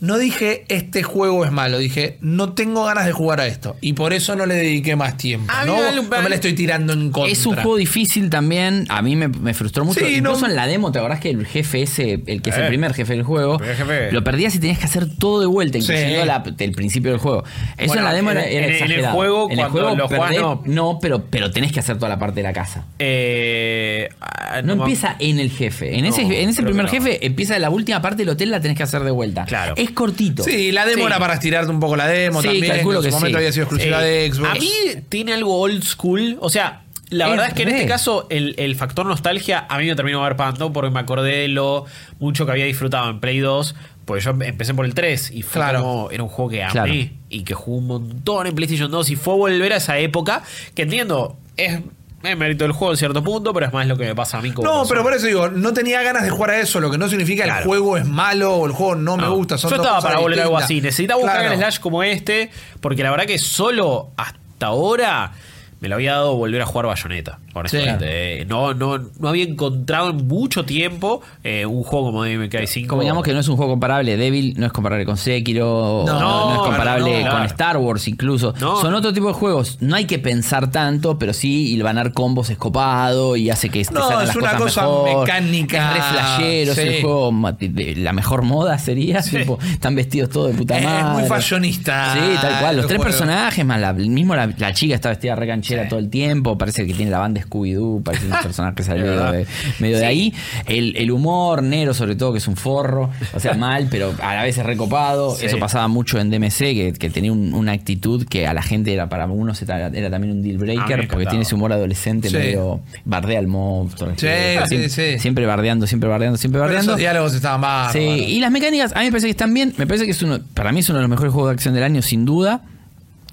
No 0.00 0.16
dije 0.18 0.64
este 0.68 1.02
juego 1.02 1.44
es 1.44 1.50
malo, 1.50 1.78
dije 1.78 2.18
no 2.20 2.52
tengo 2.52 2.84
ganas 2.84 3.04
de 3.06 3.12
jugar 3.12 3.40
a 3.40 3.46
esto 3.46 3.76
y 3.80 3.94
por 3.94 4.12
eso 4.12 4.36
no 4.36 4.46
le 4.46 4.54
dediqué 4.54 4.94
más 4.94 5.16
tiempo. 5.16 5.52
A 5.52 5.64
mí 5.64 5.72
No, 5.72 6.02
me 6.02 6.22
no 6.22 6.28
le 6.28 6.34
estoy 6.36 6.52
tirando 6.54 6.92
en 6.92 7.10
contra. 7.10 7.32
Es 7.32 7.44
un 7.46 7.54
juego 7.56 7.76
difícil 7.76 8.30
también. 8.30 8.86
A 8.90 9.02
mí 9.02 9.16
me, 9.16 9.26
me 9.28 9.54
frustró 9.54 9.84
mucho. 9.84 9.98
Sí, 10.00 10.20
no- 10.20 10.30
Incluso 10.30 10.46
en 10.46 10.54
la 10.56 10.66
demo, 10.66 10.92
¿te 10.92 10.98
acordás 11.00 11.18
que 11.20 11.30
el 11.30 11.44
jefe 11.46 11.82
ese, 11.82 12.22
el 12.26 12.42
que 12.42 12.50
es 12.50 12.56
el 12.56 12.68
primer 12.68 12.94
jefe 12.94 13.14
del 13.14 13.22
juego, 13.24 13.58
jefe. 13.58 14.12
lo 14.12 14.22
perdías 14.22 14.54
y 14.54 14.60
tenías 14.60 14.78
que 14.78 14.84
hacer 14.86 15.08
todo 15.18 15.40
de 15.40 15.46
vuelta, 15.46 15.78
inclusive 15.78 16.22
Sí. 16.22 16.50
del 16.56 16.72
principio 16.72 17.10
del 17.10 17.20
juego? 17.20 17.44
Eso 17.76 17.86
Bueno, 17.88 18.02
en 18.02 18.04
la 18.04 18.12
demo 18.14 18.30
en- 18.30 18.36
era, 18.38 18.46
era 18.46 18.66
en- 18.66 18.82
en 18.84 18.92
el 18.92 19.06
juego, 19.06 19.46
en 19.46 19.50
el 19.52 19.56
cuando 19.68 19.70
juego 19.72 19.96
lo 19.96 20.08
perdés- 20.08 20.60
no. 20.66 20.98
pero, 21.02 21.24
pero 21.28 21.50
tenés 21.50 21.72
que 21.72 21.80
hacer 21.80 21.96
toda 21.96 22.08
la 22.08 22.18
parte 22.18 22.36
de 22.36 22.42
la 22.44 22.52
casa. 22.52 22.86
Eh, 22.98 24.08
ah, 24.20 24.62
No, 24.62 24.76
me- 24.76 24.82
empieza 24.82 25.16
en 25.18 25.38
el 25.40 25.50
jefe. 25.50 25.96
En 25.96 26.02
No, 26.04 26.10
ese, 26.10 26.22
en 26.22 26.48
ese 26.48 26.62
creo 26.62 26.68
primer 26.70 26.84
no. 26.86 26.90
jefe 26.90 27.24
empieza 27.26 27.56
en 27.56 27.62
la 27.62 27.70
última 27.70 28.00
parte 28.00 28.18
del 28.18 28.28
hotel, 28.30 28.50
la 28.50 28.60
tenés 28.60 28.76
que 28.76 28.82
hacer 28.84 29.02
de 29.02 29.10
vuelta. 29.10 29.44
Claro. 29.44 29.74
Es 29.76 29.87
cortito. 29.92 30.42
Sí, 30.42 30.72
la 30.72 30.84
demo 30.86 31.02
Sí. 31.02 31.06
era 31.06 31.18
para 31.18 31.34
estirarte 31.34 31.70
un 31.70 31.80
poco 31.80 31.96
la 31.96 32.06
demo 32.06 32.40
Sí, 32.42 32.48
también. 32.48 32.74
calculo 32.76 32.98
en 32.98 33.02
su 33.04 33.08
que 33.08 33.14
momento 33.14 33.38
sí. 33.38 33.42
había 33.42 33.52
sido 33.52 33.64
exclusiva 33.64 34.06
Eh, 34.06 34.10
de 34.28 34.32
Xbox. 34.32 34.50
A 34.50 34.54
mí 34.54 34.70
tiene 35.08 35.32
algo 35.34 35.58
old 35.60 35.82
school. 35.84 36.36
O 36.40 36.50
sea, 36.50 36.82
la 37.10 37.24
Es 37.26 37.30
verdad 37.30 37.46
es 37.48 37.54
que 37.54 37.62
en 37.62 37.68
re. 37.70 37.74
este 37.76 37.88
caso 37.88 38.26
el, 38.30 38.54
el 38.58 38.76
factor 38.76 39.06
nostalgia 39.06 39.66
a 39.68 39.78
mí 39.78 39.86
me 39.86 39.94
terminó 39.96 40.20
agarpando 40.20 40.72
porque 40.72 40.90
me 40.90 41.00
acordé 41.00 41.36
de 41.38 41.48
lo 41.48 41.86
mucho 42.18 42.44
que 42.46 42.52
había 42.52 42.64
disfrutado 42.66 43.08
en 43.10 43.20
Play 43.20 43.38
2. 43.38 43.74
Pues 44.04 44.24
yo 44.24 44.30
empecé 44.30 44.72
por 44.72 44.86
el 44.86 44.94
3 44.94 45.30
y 45.32 45.42
fue 45.42 45.52
Claro. 45.60 45.80
como, 45.82 46.10
era 46.10 46.22
un 46.22 46.28
juego 46.30 46.50
que 46.50 46.62
amé 46.62 46.72
Claro. 46.72 46.92
y 47.28 47.42
que 47.44 47.52
jugué 47.54 47.78
un 47.78 47.86
montón 47.86 48.46
en 48.46 48.54
PlayStation 48.54 48.90
2 48.90 49.10
y 49.10 49.16
fue 49.16 49.34
volver 49.34 49.72
a 49.74 49.76
esa 49.76 49.98
época 49.98 50.42
que 50.74 50.82
entiendo, 50.82 51.36
es, 51.58 51.80
es 52.22 52.36
mérito 52.36 52.64
del 52.64 52.72
juego 52.72 52.92
en 52.92 52.96
cierto 52.98 53.22
punto, 53.22 53.52
pero 53.54 53.66
es 53.66 53.72
más 53.72 53.86
lo 53.86 53.96
que 53.96 54.04
me 54.04 54.14
pasa 54.14 54.38
a 54.38 54.42
mí 54.42 54.50
como 54.52 54.66
No, 54.66 54.72
persona. 54.80 54.88
pero 54.88 55.02
por 55.04 55.14
eso 55.14 55.26
digo, 55.26 55.48
no 55.48 55.72
tenía 55.72 56.02
ganas 56.02 56.24
de 56.24 56.30
jugar 56.30 56.50
a 56.50 56.58
eso, 56.60 56.80
lo 56.80 56.90
que 56.90 56.98
no 56.98 57.08
signica 57.08 57.44
el 57.44 57.50
Claro. 57.50 57.66
juego 57.66 57.96
es 57.96 58.04
malo 58.06 58.54
o 58.56 58.66
el 58.66 58.72
juego 58.72 58.96
no, 58.96 59.16
me 59.16 59.28
gusta. 59.28 59.56
Son 59.56 59.70
Yo 59.70 59.76
dos 59.76 59.86
estaba 59.86 60.02
para 60.02 60.18
volver 60.18 60.40
a 60.40 60.42
algo 60.44 60.58
así. 60.58 60.80
Necesitaba 60.80 61.20
buscar 61.20 61.40
Claro. 61.40 61.54
un 61.54 61.60
slash 61.60 61.78
como 61.78 62.02
este, 62.02 62.50
porque 62.80 63.02
la 63.02 63.10
verdad 63.12 63.26
que 63.26 63.38
solo 63.38 64.10
hasta 64.16 64.66
ahora 64.66 65.32
me 65.80 65.88
lo 65.88 65.94
había 65.96 66.12
dado 66.12 66.36
volver 66.36 66.60
a 66.62 66.66
jugar 66.66 66.86
Bayonetta. 66.86 67.38
honestamente. 67.54 68.40
Eh, 68.42 68.44
No, 68.46 68.74
no, 68.74 68.98
no 68.98 69.28
había 69.28 69.44
encontrado 69.44 70.10
en 70.10 70.26
mucho 70.26 70.64
tiempo 70.64 71.22
eh, 71.44 71.66
un 71.66 71.82
juego 71.82 72.06
como 72.06 72.22
Devil 72.24 72.38
May 72.38 72.48
Cry 72.48 72.66
5. 72.66 72.88
Como 72.88 73.02
digamos 73.02 73.22
que 73.24 73.32
no 73.32 73.40
es 73.40 73.48
un 73.48 73.56
juego 73.56 73.72
comparable, 73.72 74.16
Devil 74.16 74.54
no 74.58 74.66
es 74.66 74.72
comparable 74.72 75.04
con 75.04 75.16
Sekiro, 75.16 76.04
No, 76.06 76.20
no, 76.20 76.54
es 76.54 76.58
comparable 76.60 77.10
no, 77.10 77.16
no, 77.18 77.22
con 77.22 77.30
claro. 77.30 77.44
Star 77.46 77.76
Wars 77.78 78.08
incluso. 78.08 78.54
No. 78.60 78.80
Son 78.80 78.94
otro 78.94 79.12
tipo 79.12 79.28
de 79.28 79.34
juegos. 79.34 79.78
No 79.80 79.96
hay 79.96 80.04
que 80.06 80.18
pensar 80.18 80.70
tanto, 80.70 81.18
pero 81.18 81.32
sí 81.32 81.72
hilvanar 81.72 82.12
combos 82.12 82.50
es 82.50 82.58
copado 82.58 83.36
y 83.36 83.50
hace 83.50 83.68
que 83.68 83.84
te 83.84 83.92
No, 83.94 84.00
salgan 84.08 84.22
es 84.22 84.26
las 84.28 84.36
una 84.36 84.56
cosas 84.56 84.84
cosa 84.84 85.02
mejor. 85.04 85.20
mecánica, 85.26 85.88
Es 85.88 85.94
re 85.94 86.02
flashero, 86.02 86.72
es 86.72 86.78
sí. 86.78 86.82
el 86.88 87.00
juego 87.02 87.32
de- 87.58 87.94
la 87.96 88.12
mejor 88.12 88.42
moda 88.42 88.78
sería. 88.78 89.20
tipo, 89.22 89.58
están 89.70 89.94
vestidos 89.94 90.30
todos 90.30 90.52
de 90.52 90.54
puta 90.58 90.78
Es 90.78 90.84
madre. 90.84 91.20
muy 91.20 91.28
fashionista 91.28 92.14
Sí, 92.14 92.20
tal 92.40 92.60
cual. 92.60 92.76
Los 92.76 92.86
tres 92.86 92.98
juego. 92.98 93.10
personajes, 93.10 93.64
más 93.64 93.80
la, 93.80 93.92
mismo 93.92 94.34
la, 94.34 94.46
la 94.58 94.72
chica 94.72 94.94
está 94.94 95.08
vestida 95.10 95.34
re 95.34 95.46
canchera 95.46 95.67
todo 95.88 95.98
el 96.00 96.10
tiempo. 96.10 96.56
Parece 96.58 96.86
que 96.86 96.94
tiene 96.94 97.10
la 97.10 97.18
banda 97.18 97.40
Scooby-Doo, 97.42 98.02
parece 98.02 98.26
un 98.26 98.32
personaje 98.42 98.74
que 98.76 98.82
salió 98.82 99.30
de, 99.32 99.46
medio 99.80 99.98
de 99.98 100.06
ahí. 100.06 100.32
El, 100.66 100.96
el 100.96 101.10
humor, 101.10 101.62
Nero 101.62 101.94
sobre 101.94 102.16
todo, 102.16 102.32
que 102.32 102.38
es 102.38 102.48
un 102.48 102.56
forro, 102.56 103.10
o 103.34 103.40
sea, 103.40 103.54
mal, 103.58 103.88
pero 103.90 104.14
a 104.22 104.34
la 104.34 104.42
vez 104.42 104.58
es 104.58 104.64
recopado. 104.64 105.34
Sí. 105.34 105.46
Eso 105.46 105.58
pasaba 105.58 105.88
mucho 105.88 106.18
en 106.18 106.30
DMC, 106.30 106.58
que, 106.58 106.94
que 106.98 107.10
tenía 107.10 107.32
un- 107.32 107.54
una 107.54 107.72
actitud 107.72 108.26
que 108.26 108.46
a 108.46 108.54
la 108.54 108.62
gente 108.62 108.92
era 108.92 109.08
para 109.08 109.26
unos 109.26 109.60
era, 109.62 109.88
era 109.88 110.10
también 110.10 110.32
un 110.34 110.42
deal 110.42 110.58
breaker, 110.58 111.08
porque 111.08 111.26
tiene 111.26 111.42
ese 111.42 111.54
humor 111.54 111.72
adolescente, 111.72 112.28
Sí. 112.30 112.36
medio 112.36 112.80
bardea 113.04 113.38
al 113.38 113.46
monstruo. 113.46 114.12
Sí, 114.16 114.26
siempre, 114.66 114.88
sí, 114.88 115.12
sí. 115.12 115.18
siempre 115.18 115.46
bardeando, 115.46 115.86
siempre 115.86 116.08
bardeando, 116.08 116.36
siempre 116.38 116.58
Pero 116.58 116.66
bardeando. 116.68 116.92
esos 116.92 116.98
diálogos 117.00 117.34
estaban 117.34 117.60
bárbaros. 117.60 117.92
Sí, 117.92 117.98
y 118.00 118.40
las 118.40 118.50
mecánicas 118.50 118.92
a 118.94 119.00
mí 119.00 119.06
me 119.06 119.10
parece 119.10 119.26
que 119.26 119.30
están 119.32 119.52
bien. 119.54 119.74
Me 119.76 119.86
parece 119.86 120.04
que 120.04 120.12
es 120.12 120.22
uno, 120.22 120.38
para 120.54 120.72
mí 120.72 120.80
es 120.80 120.88
uno 120.88 120.98
de 120.98 121.02
los 121.02 121.10
mejores 121.10 121.32
juegos 121.32 121.50
de 121.50 121.54
acción 121.54 121.74
del 121.74 121.82
año, 121.84 122.02
sin 122.02 122.24
duda. 122.24 122.62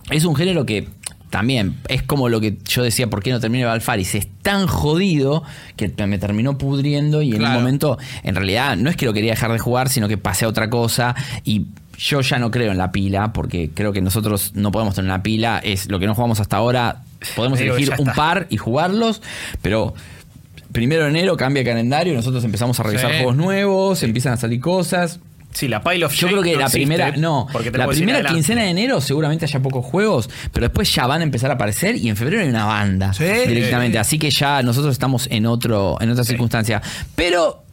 Es 0.10 0.24
un 0.26 0.36
género 0.36 0.66
que 0.66 0.88
también 1.30 1.76
es 1.88 2.02
como 2.04 2.30
lo 2.30 2.40
que 2.40 2.58
yo 2.68 2.84
decía, 2.84 3.08
¿por 3.10 3.22
qué 3.22 3.32
no 3.32 3.40
termina 3.40 3.68
Valfaris? 3.68 4.16
Es 4.16 4.28
tan 4.42 4.68
jodido 4.68 5.44
que 5.76 5.90
me 6.08 6.18
terminó 6.18 6.58
pudriendo 6.58 7.22
y 7.22 7.32
en 7.32 7.38
Claro. 7.40 7.56
un 7.58 7.62
momento, 7.64 7.98
en 8.24 8.36
realidad, 8.36 8.78
no 8.78 8.90
es 8.90 8.96
que 8.96 9.06
lo 9.06 9.14
quería 9.14 9.32
dejar 9.32 9.52
de 9.52 9.60
jugar, 9.60 9.90
sino 9.90 10.08
que 10.08 10.18
pasé 10.18 10.46
a 10.46 10.48
otra 10.48 10.70
cosa 10.70 11.16
y 11.44 11.66
yo 11.98 12.22
ya 12.22 12.40
no 12.40 12.52
creo 12.52 12.72
en 12.72 12.78
la 12.78 12.92
pila, 12.92 13.32
porque 13.34 13.70
creo 13.74 13.92
que 13.94 14.02
nosotros 14.02 14.52
no 14.54 14.72
podemos 14.72 14.96
tener 14.96 15.10
una 15.10 15.24
pila, 15.24 15.60
es 15.64 15.90
lo 15.90 16.00
que 16.00 16.08
no 16.08 16.16
jugamos 16.16 16.40
hasta 16.40 16.58
ahora, 16.58 17.04
podemos 17.36 17.60
elegir 17.60 17.94
un 17.98 18.08
par 18.14 18.48
y 18.50 18.58
jugarlos, 18.58 19.22
pero... 19.62 19.94
Primero 20.72 21.04
de 21.06 21.10
enero 21.10 21.38
cambia 21.38 21.62
el 21.62 21.68
calendario, 21.68 22.14
nosotros 22.14 22.44
empezamos 22.44 22.78
a 22.82 22.84
revisar 22.84 23.10
Sí. 23.12 23.16
juegos 23.20 23.38
nuevos, 23.38 24.04
empiezan 24.04 24.34
a 24.34 24.38
salir 24.38 24.60
cosas. 24.60 25.22
Sí, 25.56 25.68
la 25.68 25.82
Pile 25.82 26.06
of 26.06 26.14
Yo 26.14 26.28
creo 26.28 26.42
que 26.44 26.52
no 26.54 26.60
la 26.60 26.66
existe, 26.66 26.80
primera, 26.86 27.12
no, 27.18 27.48
porque 27.52 27.72
te 27.72 27.78
la 27.78 27.88
primera 27.88 28.24
quincena 28.30 28.62
de 28.64 28.70
enero 28.70 29.02
seguramente 29.02 29.46
haya 29.46 29.60
pocos 29.62 29.86
juegos, 29.86 30.30
pero 30.52 30.66
después 30.68 30.94
ya 30.94 31.08
van 31.08 31.22
a 31.22 31.24
empezar 31.24 31.50
a 31.50 31.56
aparecer 31.56 31.96
y 31.96 32.10
en 32.10 32.16
febrero 32.16 32.44
hay 32.44 32.50
una 32.50 32.66
banda 32.66 33.14
Sí. 33.14 33.24
directamente, 33.48 33.98
así 33.98 34.20
que 34.20 34.30
ya 34.30 34.62
nosotros 34.62 34.92
estamos 34.94 35.28
en 35.32 35.46
otro, 35.46 35.98
en 36.02 36.12
otra 36.12 36.24
circunstancia. 36.24 36.82
Pero 37.16 37.65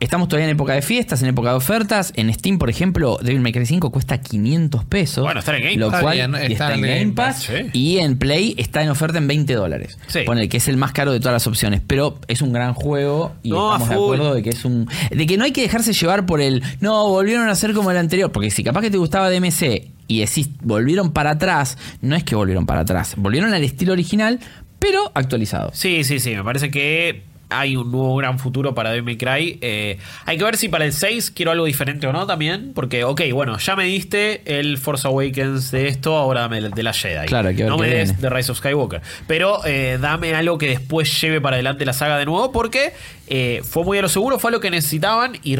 estamos 0.00 0.28
todavía 0.28 0.46
en 0.46 0.54
época 0.54 0.72
de 0.72 0.82
fiestas, 0.82 1.22
en 1.22 1.28
época 1.28 1.50
de 1.50 1.56
ofertas. 1.56 2.12
En 2.16 2.32
Steam, 2.32 2.58
por 2.58 2.70
ejemplo, 2.70 3.18
Devil 3.22 3.40
May 3.40 3.52
Cry 3.52 3.66
5 3.66 3.90
cuesta 3.90 4.18
500 4.20 4.84
pesos. 4.86 5.24
Bueno, 5.24 5.40
está 5.40 5.56
en 5.56 5.62
Game 5.62 5.76
lo 5.76 5.90
Pass. 5.90 6.02
cual, 6.02 6.18
Está 6.18 6.26
bien, 6.38 6.50
y 6.50 6.52
está 6.52 6.64
está 6.64 6.74
en 6.74 6.80
Game 6.80 6.98
Game 7.00 7.12
Pass. 7.12 7.42
Sí. 7.42 7.70
Y 7.72 7.98
en 7.98 8.18
Play 8.18 8.54
está 8.58 8.82
en 8.82 8.88
oferta 8.88 9.18
en 9.18 9.28
20 9.28 9.54
dólares. 9.54 9.98
Sí. 10.08 10.20
Ponele 10.24 10.48
que 10.48 10.56
es 10.56 10.68
el 10.68 10.76
más 10.76 10.92
caro 10.92 11.12
de 11.12 11.20
todas 11.20 11.34
las 11.34 11.46
opciones. 11.46 11.82
Pero 11.86 12.18
es 12.28 12.42
un 12.42 12.52
gran 12.52 12.74
juego 12.74 13.32
y 13.42 13.50
No, 13.50 13.72
estamos 13.72 13.88
de 13.88 13.94
acuerdo 13.94 14.34
de 14.34 14.42
que 14.42 14.50
es 14.50 14.64
un. 14.64 14.88
de 15.10 15.26
que 15.26 15.36
no 15.36 15.44
hay 15.44 15.52
que 15.52 15.62
dejarse 15.62 15.92
llevar 15.92 16.26
por 16.26 16.40
el. 16.40 16.62
No, 16.80 17.08
volvieron 17.08 17.48
a 17.48 17.54
ser 17.54 17.74
como 17.74 17.90
el 17.90 17.96
anterior. 17.96 18.32
Porque 18.32 18.50
si 18.50 18.64
capaz 18.64 18.80
que 18.80 18.90
te 18.90 18.98
gustaba 18.98 19.30
DMC 19.30 19.90
y 20.08 20.20
decís 20.20 20.50
volvieron 20.62 21.12
para 21.12 21.30
atrás, 21.30 21.78
no 22.00 22.16
es 22.16 22.24
que 22.24 22.34
volvieron 22.34 22.66
para 22.66 22.80
atrás. 22.80 23.14
Volvieron 23.16 23.52
al 23.52 23.62
estilo 23.62 23.92
original, 23.92 24.40
pero 24.78 25.12
actualizado. 25.14 25.70
Sí, 25.74 26.04
sí, 26.04 26.18
sí. 26.18 26.34
Me 26.34 26.42
parece 26.42 26.70
que 26.70 27.29
hay 27.50 27.76
un 27.76 27.90
nuevo 27.90 28.16
gran 28.16 28.38
futuro 28.38 28.74
para 28.74 28.90
Devil 28.90 29.04
May 29.04 29.16
Cry. 29.16 29.58
Eh, 29.60 29.98
hay 30.24 30.38
que 30.38 30.44
ver 30.44 30.56
si 30.56 30.68
para 30.68 30.84
el 30.84 30.92
6 30.92 31.32
quiero 31.32 31.50
algo 31.50 31.64
diferente 31.64 32.06
o 32.06 32.12
no 32.12 32.26
también. 32.26 32.72
Porque, 32.74 33.04
ok, 33.04 33.22
bueno, 33.32 33.58
ya 33.58 33.76
me 33.76 33.84
diste 33.84 34.58
el 34.58 34.78
Force 34.78 35.06
Awakens 35.06 35.70
de 35.70 35.88
esto, 35.88 36.16
ahora 36.16 36.42
dame 36.42 36.58
el 36.58 36.70
de 36.70 36.82
la 36.82 36.92
Jedi. 36.92 37.26
Claro, 37.26 37.54
que 37.54 37.64
no 37.64 37.76
me 37.76 37.88
des 37.88 38.20
de 38.20 38.30
Rise 38.30 38.52
of 38.52 38.58
Skywalker. 38.58 39.02
Pero 39.26 39.64
eh, 39.66 39.98
dame 40.00 40.34
algo 40.34 40.58
que 40.58 40.68
después 40.68 41.20
lleve 41.20 41.40
para 41.40 41.56
adelante 41.56 41.84
la 41.84 41.92
saga 41.92 42.18
de 42.18 42.24
nuevo. 42.24 42.52
Porque 42.52 42.92
eh, 43.26 43.60
fue 43.64 43.84
muy 43.84 43.98
a 43.98 44.02
lo 44.02 44.08
seguro, 44.08 44.38
fue 44.38 44.50
lo 44.50 44.60
que 44.60 44.70
necesitaban 44.70 45.32
y 45.42 45.56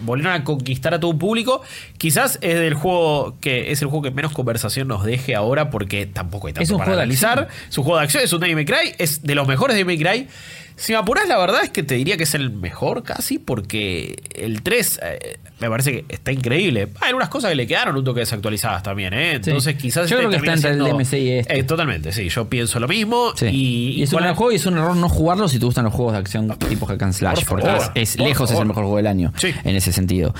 volvieron 0.00 0.32
a 0.32 0.44
conquistar 0.44 0.94
a 0.94 1.00
todo 1.00 1.10
un 1.10 1.18
público. 1.18 1.62
Quizás 1.98 2.38
es 2.42 2.58
del 2.58 2.74
juego 2.74 3.36
que 3.40 3.70
es 3.72 3.82
el 3.82 3.88
juego 3.88 4.02
que 4.02 4.10
menos 4.10 4.32
conversación 4.32 4.88
nos 4.88 5.04
deje 5.04 5.34
ahora 5.34 5.70
porque 5.70 6.06
tampoco 6.06 6.46
hay 6.46 6.52
tanto 6.52 6.64
Es 6.64 6.70
un 6.70 6.78
para 6.78 6.86
juego 6.86 6.96
de 6.98 7.02
analizar. 7.02 7.38
acción. 7.40 7.68
Es 7.70 7.78
un 7.78 7.84
juego 7.84 7.98
de 7.98 8.04
acción, 8.04 8.24
es 8.24 8.32
un 8.32 8.40
Devil 8.40 8.56
May 8.56 8.64
Cry, 8.64 8.94
es 8.98 9.22
de 9.22 9.34
los 9.34 9.46
mejores 9.48 9.74
de 9.76 9.84
Devil 9.84 9.98
May 9.98 10.12
Cry. 10.18 10.28
Si 10.76 10.92
me 10.92 10.98
apuras, 10.98 11.26
la 11.26 11.38
verdad 11.38 11.64
es 11.64 11.70
que 11.70 11.82
te 11.82 11.94
diría 11.94 12.16
que 12.16 12.24
es 12.24 12.34
el 12.34 12.50
mejor 12.50 13.02
casi, 13.02 13.38
porque 13.38 14.22
el 14.34 14.62
3 14.62 15.00
eh, 15.02 15.38
me 15.58 15.70
parece 15.70 15.92
que 15.92 16.14
está 16.14 16.32
increíble. 16.32 16.88
Hay 17.00 17.08
algunas 17.08 17.28
cosas 17.28 17.50
que 17.50 17.56
le 17.56 17.66
quedaron 17.66 17.96
un 17.96 18.04
toque 18.04 18.20
desactualizadas 18.20 18.82
también, 18.82 19.14
¿eh? 19.14 19.32
Entonces 19.34 19.74
Sí. 19.74 19.78
quizás 19.80 20.08
Yo 20.10 20.16
este 20.18 20.28
creo 20.28 20.30
que 20.30 20.36
está 20.36 20.52
entre 20.52 20.70
el 20.72 20.78
DMC 20.78 21.12
y 21.18 21.30
este. 21.30 21.58
Eh, 21.58 21.62
totalmente, 21.64 22.12
sí, 22.12 22.28
yo 22.28 22.48
pienso 22.48 22.78
lo 22.78 22.88
mismo. 22.88 23.32
Sí. 23.36 23.46
Y, 23.46 23.76
Y, 23.96 24.02
es 24.02 24.12
un 24.12 24.20
gran 24.20 24.34
juego 24.34 24.52
y 24.52 24.56
es 24.56 24.66
un 24.66 24.74
error 24.76 24.94
no 24.96 25.08
jugarlo 25.08 25.48
si 25.48 25.58
te 25.58 25.64
gustan 25.64 25.84
los 25.84 25.94
juegos 25.94 26.12
de 26.12 26.18
acción 26.18 26.48
tipo 26.68 26.86
Hack 26.86 27.02
and 27.02 27.12
Slash, 27.14 27.38
Por 27.40 27.60
porque 27.60 27.66
favor, 27.66 27.92
es, 27.94 28.10
es 28.10 28.16
por 28.16 28.26
lejos 28.26 28.50
es 28.50 28.58
el 28.58 28.66
mejor 28.66 28.82
juego 28.84 28.96
del 28.98 29.06
año 29.06 29.32
Sí. 29.36 29.48
en 29.64 29.76
ese 29.76 29.92
sentido. 29.92 30.34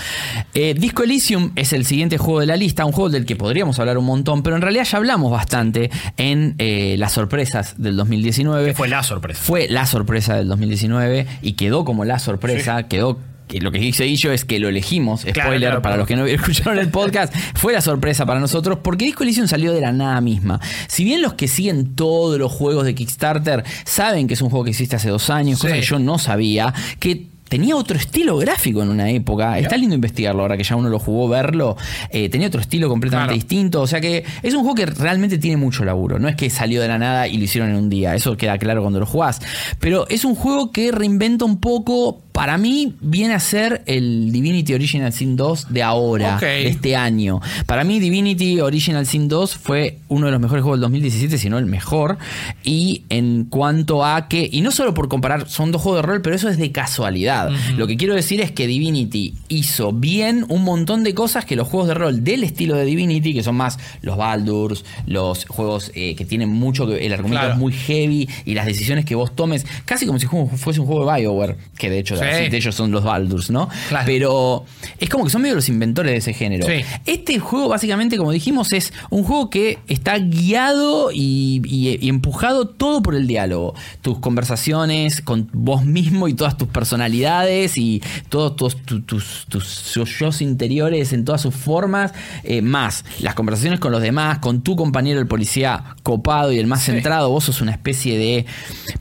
Eh, 0.54 0.74
Disco 0.74 1.02
Elysium 1.02 1.52
es 1.56 1.72
el 1.72 1.84
siguiente 1.86 2.18
juego 2.18 2.40
de 2.40 2.46
la 2.46 2.56
lista, 2.56 2.84
un 2.84 2.92
juego 2.92 3.10
del 3.10 3.24
que 3.26 3.36
podríamos 3.36 3.78
hablar 3.78 3.98
un 3.98 4.04
montón, 4.06 4.42
pero 4.42 4.56
en 4.56 4.62
realidad 4.62 4.84
ya 4.84 4.98
hablamos 4.98 5.30
bastante 5.32 5.90
en 6.16 6.54
eh, 6.58 6.96
las 6.98 7.12
sorpresas 7.12 7.74
del 7.78 7.96
2019. 7.96 8.66
que 8.68 8.74
fue 8.74 8.88
la 8.88 9.02
sorpresa. 9.02 9.40
Fue 9.42 9.66
la 9.68 9.86
sorpresa 9.86 10.34
del 10.36 10.48
2019 10.48 11.26
y 11.42 11.52
quedó 11.54 11.84
como 11.84 12.04
la 12.04 12.18
sorpresa, 12.18 12.82
quedó 12.88 13.18
que 13.48 13.60
lo 13.60 13.70
que 13.70 13.78
dice 13.78 14.04
Guillo 14.04 14.32
es 14.32 14.44
que 14.44 14.58
lo 14.58 14.68
elegimos, 14.68 15.20
spoiler 15.22 15.58
claro, 15.60 15.82
para 15.82 15.94
claro. 15.94 15.96
los 15.98 16.06
que 16.08 16.16
no 16.16 16.26
escucharon 16.26 16.78
el 16.78 16.88
podcast, 16.88 17.32
fue 17.54 17.72
la 17.72 17.80
sorpresa 17.80 18.26
para 18.26 18.40
nosotros 18.40 18.78
porque 18.82 19.04
Disco 19.04 19.22
Elysium 19.22 19.46
salió 19.46 19.72
de 19.72 19.80
la 19.80 19.92
nada 19.92 20.20
misma. 20.20 20.60
Si 20.88 21.04
bien 21.04 21.22
los 21.22 21.34
que 21.34 21.46
siguen 21.48 21.94
todos 21.94 22.38
los 22.38 22.50
juegos 22.52 22.84
de 22.84 22.94
Kickstarter 22.94 23.64
saben 23.84 24.26
que 24.26 24.34
es 24.34 24.42
un 24.42 24.50
juego 24.50 24.64
que 24.64 24.70
existe 24.70 24.96
hace 24.96 25.08
dos 25.10 25.30
años, 25.30 25.60
cosa 25.60 25.74
Sí. 25.74 25.80
que 25.80 25.86
yo 25.86 25.98
no 25.98 26.18
sabía, 26.18 26.72
que 26.98 27.26
tenía 27.48 27.76
otro 27.76 27.96
estilo 27.96 28.36
gráfico 28.38 28.82
en 28.82 28.88
una 28.88 29.08
época. 29.08 29.56
Está 29.60 29.76
lindo 29.76 29.94
investigarlo 29.94 30.42
ahora 30.42 30.56
que 30.56 30.64
ya 30.64 30.74
uno 30.74 30.88
lo 30.88 30.98
jugó, 30.98 31.28
verlo. 31.28 31.76
Eh, 32.10 32.28
tenía 32.28 32.48
otro 32.48 32.60
estilo 32.60 32.88
completamente 32.88 33.28
Claro. 33.28 33.36
distinto. 33.36 33.82
O 33.82 33.86
sea 33.86 34.00
que 34.00 34.24
es 34.42 34.52
un 34.54 34.62
juego 34.62 34.74
que 34.74 34.86
realmente 34.86 35.38
tiene 35.38 35.56
mucho 35.56 35.84
laburo. 35.84 36.18
No 36.18 36.26
es 36.28 36.34
que 36.34 36.50
salió 36.50 36.82
de 36.82 36.88
la 36.88 36.98
nada 36.98 37.28
y 37.28 37.38
lo 37.38 37.44
hicieron 37.44 37.70
en 37.70 37.76
un 37.76 37.88
día. 37.88 38.16
Eso 38.16 38.36
queda 38.36 38.58
claro 38.58 38.80
cuando 38.82 38.98
lo 38.98 39.06
jugás. 39.06 39.40
Pero 39.78 40.08
es 40.08 40.24
un 40.24 40.34
juego 40.34 40.72
que 40.72 40.90
reinventa 40.90 41.44
un 41.44 41.60
poco. 41.60 42.24
Para 42.36 42.58
mí 42.58 42.94
viene 43.00 43.32
a 43.32 43.40
ser 43.40 43.82
el 43.86 44.30
Divinity 44.30 44.74
Original 44.74 45.10
Sin 45.10 45.36
2 45.36 45.68
de 45.72 45.82
ahora, 45.82 46.38
de 46.38 46.68
este 46.68 46.94
año. 46.94 47.40
Para 47.64 47.82
mí 47.82 47.98
Divinity 47.98 48.60
Original 48.60 49.06
Sin 49.06 49.26
2 49.28 49.56
fue 49.56 50.00
uno 50.08 50.26
de 50.26 50.32
los 50.32 50.40
mejores 50.42 50.62
juegos 50.62 50.76
del 50.78 50.82
2017, 50.82 51.38
sino 51.38 51.56
el 51.58 51.64
mejor. 51.64 52.18
Y 52.62 53.04
en 53.08 53.44
cuanto 53.44 54.04
a 54.04 54.28
que, 54.28 54.46
y 54.52 54.60
no 54.60 54.70
solo 54.70 54.92
por 54.92 55.08
comparar, 55.08 55.48
son 55.48 55.72
dos 55.72 55.80
juegos 55.80 56.02
de 56.02 56.06
rol, 56.08 56.20
pero 56.20 56.36
eso 56.36 56.50
es 56.50 56.58
de 56.58 56.70
casualidad. 56.72 57.50
Lo 57.78 57.86
que 57.86 57.96
quiero 57.96 58.14
decir 58.14 58.42
es 58.42 58.52
que 58.52 58.66
Divinity 58.66 59.34
hizo 59.48 59.92
bien 59.92 60.44
un 60.50 60.62
montón 60.62 61.04
de 61.04 61.14
cosas 61.14 61.46
que 61.46 61.56
los 61.56 61.66
juegos 61.68 61.88
de 61.88 61.94
rol 61.94 62.22
del 62.22 62.44
estilo 62.44 62.76
de 62.76 62.84
Divinity, 62.84 63.32
que 63.32 63.42
son 63.42 63.56
más 63.56 63.78
los 64.02 64.18
Baldurs, 64.18 64.84
los 65.06 65.46
juegos 65.46 65.90
eh, 65.94 66.14
que 66.14 66.26
tienen 66.26 66.50
mucho, 66.50 66.86
que 66.86 67.06
el 67.06 67.14
argumento 67.14 67.40
Claro. 67.40 67.54
es 67.54 67.58
muy 67.58 67.72
heavy 67.72 68.28
y 68.44 68.52
las 68.52 68.66
decisiones 68.66 69.06
que 69.06 69.14
vos 69.14 69.34
tomes, 69.34 69.64
casi 69.86 70.04
como 70.04 70.18
si 70.18 70.26
fuese 70.26 70.80
un 70.80 70.86
juego 70.86 71.10
de 71.10 71.18
Bioware, 71.20 71.56
que 71.78 71.88
de 71.88 71.98
hecho 71.98 72.14
Sí. 72.25 72.25
Así 72.34 72.48
de 72.48 72.56
ellos 72.56 72.74
son 72.74 72.90
los 72.92 73.04
Baldurs, 73.04 73.50
¿no? 73.50 73.68
Claro. 73.88 74.04
Pero 74.06 74.64
es 74.98 75.08
como 75.08 75.24
que 75.24 75.30
son 75.30 75.42
medio 75.42 75.54
los 75.54 75.68
inventores 75.68 76.12
de 76.12 76.18
ese 76.18 76.32
género. 76.32 76.66
Sí. 76.66 76.82
Este 77.06 77.38
juego, 77.38 77.68
básicamente, 77.68 78.16
como 78.16 78.32
dijimos, 78.32 78.72
es 78.72 78.92
un 79.10 79.24
juego 79.24 79.50
que 79.50 79.78
está 79.88 80.18
guiado 80.18 81.10
y, 81.12 81.62
y- 81.64 81.98
y 82.04 82.08
empujado 82.08 82.68
todo 82.68 83.02
por 83.02 83.14
el 83.14 83.26
diálogo. 83.26 83.74
Tus 84.02 84.18
conversaciones 84.18 85.20
con 85.20 85.48
vos 85.52 85.84
mismo 85.84 86.28
y 86.28 86.34
todas 86.34 86.56
tus 86.56 86.68
personalidades 86.68 87.76
y 87.78 88.02
todos 88.28 88.56
tus, 88.56 88.76
tu- 88.82 89.02
tus, 89.02 89.46
tus 89.48 89.94
yo's 89.94 90.40
interiores 90.42 91.12
en 91.12 91.24
todas 91.24 91.40
sus 91.40 91.54
formas, 91.54 92.12
eh, 92.44 92.62
más 92.62 93.04
las 93.20 93.34
conversaciones 93.34 93.80
con 93.80 93.92
los 93.92 94.02
demás, 94.02 94.38
con 94.38 94.62
tu 94.62 94.76
compañero 94.76 95.20
el 95.20 95.26
policía 95.26 95.96
copado 96.02 96.52
y 96.52 96.58
el 96.58 96.66
más 96.66 96.84
centrado. 96.84 97.30
Vos 97.30 97.44
sos 97.44 97.60
una 97.60 97.72
especie 97.72 98.18
de 98.18 98.46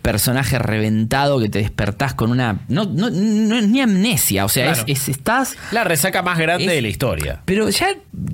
personaje 0.01 0.59
reventado 0.59 1.39
que 1.39 1.49
te 1.49 1.59
despertás 1.59 2.13
con 2.13 2.31
una. 2.31 2.59
No, 2.67 2.85
no, 2.85 3.09
no 3.15 3.57
es 3.57 3.67
ni 3.67 3.81
amnesia, 3.81 4.45
o 4.45 4.49
sea, 4.49 4.65
Claro. 4.73 4.83
es, 4.87 5.01
es- 5.01 5.09
estás. 5.09 5.55
La 5.71 5.83
resaca 5.83 6.21
más 6.21 6.37
grande 6.37 6.65
Es- 6.65 6.71
de 6.71 6.81
la 6.81 6.87
historia. 6.87 7.41
Pero 7.45 7.69
ya 7.69 7.87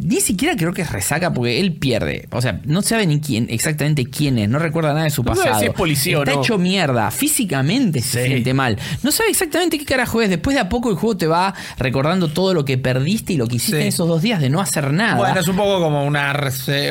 ni 0.04 0.20
siquiera 0.22 0.56
creo 0.56 0.74
que 0.74 0.82
es 0.82 0.92
resaca 0.92 1.34
porque 1.34 1.60
él 1.60 1.74
pierde. 1.74 2.28
O 2.32 2.42
sea, 2.42 2.60
no 2.66 2.82
sabe 2.82 3.06
ni 3.08 3.20
quién, 3.20 3.48
exactamente 3.50 4.06
quién 4.06 4.38
es, 4.40 4.50
no 4.50 4.60
recuerda 4.60 4.94
nada 4.94 5.04
de 5.06 5.10
su 5.10 5.24
No 5.24 5.34
sabe 5.36 5.48
pasado. 5.48 5.62
si 5.62 5.68
es 5.68 5.74
policía 5.74 6.18
o 6.20 6.24
Está 6.24 6.36
no. 6.36 6.42
hecho 6.42 6.58
mierda, 6.58 7.10
físicamente 7.12 8.02
se 8.02 8.24
Sí. 8.24 8.28
siente 8.30 8.54
mal. 8.54 8.78
No 9.04 9.12
sabe 9.12 9.30
exactamente 9.30 9.78
qué 9.78 9.86
carajo 9.86 10.22
es. 10.22 10.30
Después 10.30 10.56
de 10.56 10.62
a 10.62 10.70
poco 10.70 10.90
el 10.90 10.96
juego 10.96 11.18
te 11.18 11.28
va 11.28 11.54
recordando 11.78 12.28
todo 12.30 12.54
lo 12.54 12.66
que 12.66 12.78
perdiste 12.78 13.34
y 13.34 13.38
lo 13.38 13.48
que 13.48 13.56
hiciste 13.58 13.78
Sí. 13.78 13.82
en 13.84 13.88
esos 13.90 14.08
dos 14.08 14.22
días 14.22 14.42
de 14.42 14.50
no 14.50 14.60
hacer 14.62 14.92
nada. 14.92 15.16
Bueno, 15.16 15.40
es 15.40 15.48
un 15.48 15.56
poco 15.56 15.80
como 15.82 16.06
una, 16.06 16.34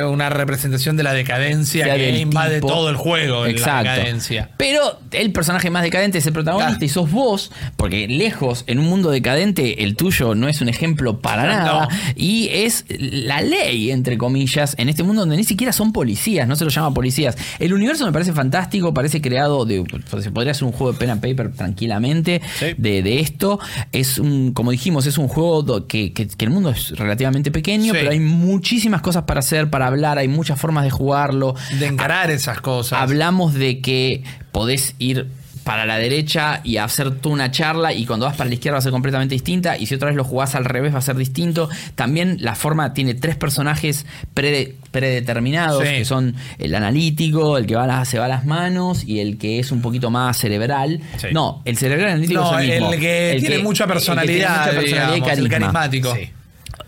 una 0.08 0.28
representación 0.30 0.96
de 0.96 1.02
la 1.02 1.12
decadencia 1.12 1.84
sea 1.84 1.94
que 1.96 2.18
invade 2.18 2.56
tipo. 2.56 2.68
todo 2.68 2.90
el 2.90 2.96
juego. 2.96 3.46
Exacto. 3.46 3.84
La 3.84 3.94
decadencia. 3.96 4.50
Pero 4.56 4.98
el 5.12 5.32
personaje 5.32 5.70
más 5.70 5.82
decadente 5.82 6.18
es 6.18 6.26
el 6.26 6.32
protagonista 6.32 6.70
Claro. 6.78 6.84
y 6.84 6.88
sos 6.88 7.10
vos, 7.10 7.50
porque 7.80 8.06
lejos, 8.08 8.64
en 8.66 8.78
un 8.78 8.84
mundo 8.90 9.10
decadente, 9.10 9.82
el 9.84 9.96
tuyo 9.96 10.34
no 10.34 10.48
es 10.48 10.60
un 10.60 10.68
ejemplo 10.68 11.20
para 11.20 11.44
No. 11.44 11.48
nada. 11.64 11.88
Y 12.14 12.48
es 12.52 12.84
la 12.90 13.40
ley, 13.40 13.90
entre 13.90 14.18
comillas, 14.18 14.74
en 14.78 14.90
este 14.90 15.02
mundo 15.02 15.22
donde 15.22 15.38
ni 15.38 15.44
siquiera 15.44 15.72
son 15.72 15.90
policías, 15.90 16.46
no 16.46 16.56
se 16.56 16.64
los 16.66 16.74
llama 16.74 16.92
policías. 16.92 17.38
El 17.58 17.72
universo 17.72 18.04
me 18.04 18.12
parece 18.12 18.34
fantástico, 18.34 18.92
parece 18.92 19.22
creado 19.22 19.64
de. 19.64 19.82
Se 20.20 20.30
podría 20.30 20.52
ser 20.52 20.64
un 20.64 20.72
juego 20.72 20.92
de 20.92 20.98
pen 20.98 21.08
and 21.08 21.22
paper 21.22 21.52
tranquilamente 21.52 22.42
Sí. 22.58 22.66
de, 22.76 23.02
de 23.02 23.20
esto. 23.20 23.58
Es 23.92 24.18
un, 24.18 24.52
como 24.52 24.72
dijimos, 24.72 25.06
es 25.06 25.16
un 25.16 25.28
juego 25.28 25.86
que, 25.86 26.12
que- 26.12 26.28
que 26.28 26.44
el 26.44 26.50
mundo 26.50 26.68
es 26.68 26.90
relativamente 26.98 27.50
pequeño, 27.50 27.94
Sí. 27.94 27.98
pero 27.98 28.10
hay 28.10 28.20
muchísimas 28.20 29.00
cosas 29.00 29.22
para 29.22 29.40
hacer, 29.40 29.70
para 29.70 29.86
hablar, 29.86 30.18
hay 30.18 30.28
muchas 30.28 30.60
formas 30.60 30.84
de 30.84 30.90
jugarlo. 30.90 31.54
De 31.78 31.86
encarar 31.86 32.30
esas 32.30 32.60
cosas. 32.60 33.00
Hablamos 33.00 33.54
de 33.54 33.80
que 33.80 34.22
podés 34.52 34.94
ir 34.98 35.28
para 35.70 35.86
la 35.86 35.98
derecha 35.98 36.62
y 36.64 36.78
hacer 36.78 37.12
tú 37.20 37.30
una 37.30 37.52
charla 37.52 37.92
y 37.92 38.04
cuando 38.04 38.26
vas 38.26 38.34
para 38.34 38.48
la 38.48 38.54
izquierda 38.54 38.74
va 38.74 38.78
a 38.80 38.82
ser 38.82 38.90
completamente 38.90 39.36
distinta 39.36 39.78
y 39.78 39.86
si 39.86 39.94
otra 39.94 40.08
vez 40.08 40.16
lo 40.16 40.24
jugás 40.24 40.56
al 40.56 40.64
revés 40.64 40.92
va 40.92 40.98
a 40.98 41.00
ser 41.02 41.14
distinto. 41.14 41.68
También 41.94 42.38
la 42.40 42.56
forma 42.56 42.92
tiene 42.92 43.14
tres 43.14 43.36
personajes 43.36 44.04
prede- 44.34 44.74
predeterminados 44.90 45.84
Sí. 45.86 45.94
que 45.98 46.04
son 46.04 46.34
el 46.58 46.74
analítico, 46.74 47.56
el 47.56 47.66
que 47.66 47.76
va 47.76 47.84
a 47.84 47.86
las- 47.86 48.08
se 48.08 48.18
va 48.18 48.24
a 48.24 48.28
las 48.28 48.44
manos 48.46 49.04
y 49.04 49.20
el 49.20 49.38
que 49.38 49.60
es 49.60 49.70
un 49.70 49.80
poquito 49.80 50.10
más 50.10 50.36
cerebral. 50.38 51.00
Sí. 51.18 51.28
No, 51.32 51.62
el 51.64 51.76
cerebral 51.76 52.10
analítico 52.10 52.40
No, 52.40 52.58
es 52.58 52.68
el 52.68 52.72
mismo. 52.80 52.92
el 52.92 52.98
que 53.00 53.36
tiene 53.38 53.58
mucha 53.62 53.84
el 53.84 53.90
que 53.90 53.94
tiene 53.94 53.94
personalidad, 53.94 54.50
mucha 54.66 54.70
personalidad 54.80 55.36
y 55.36 55.40
el 55.40 55.48
carismático. 55.48 56.14
Sí. 56.16 56.30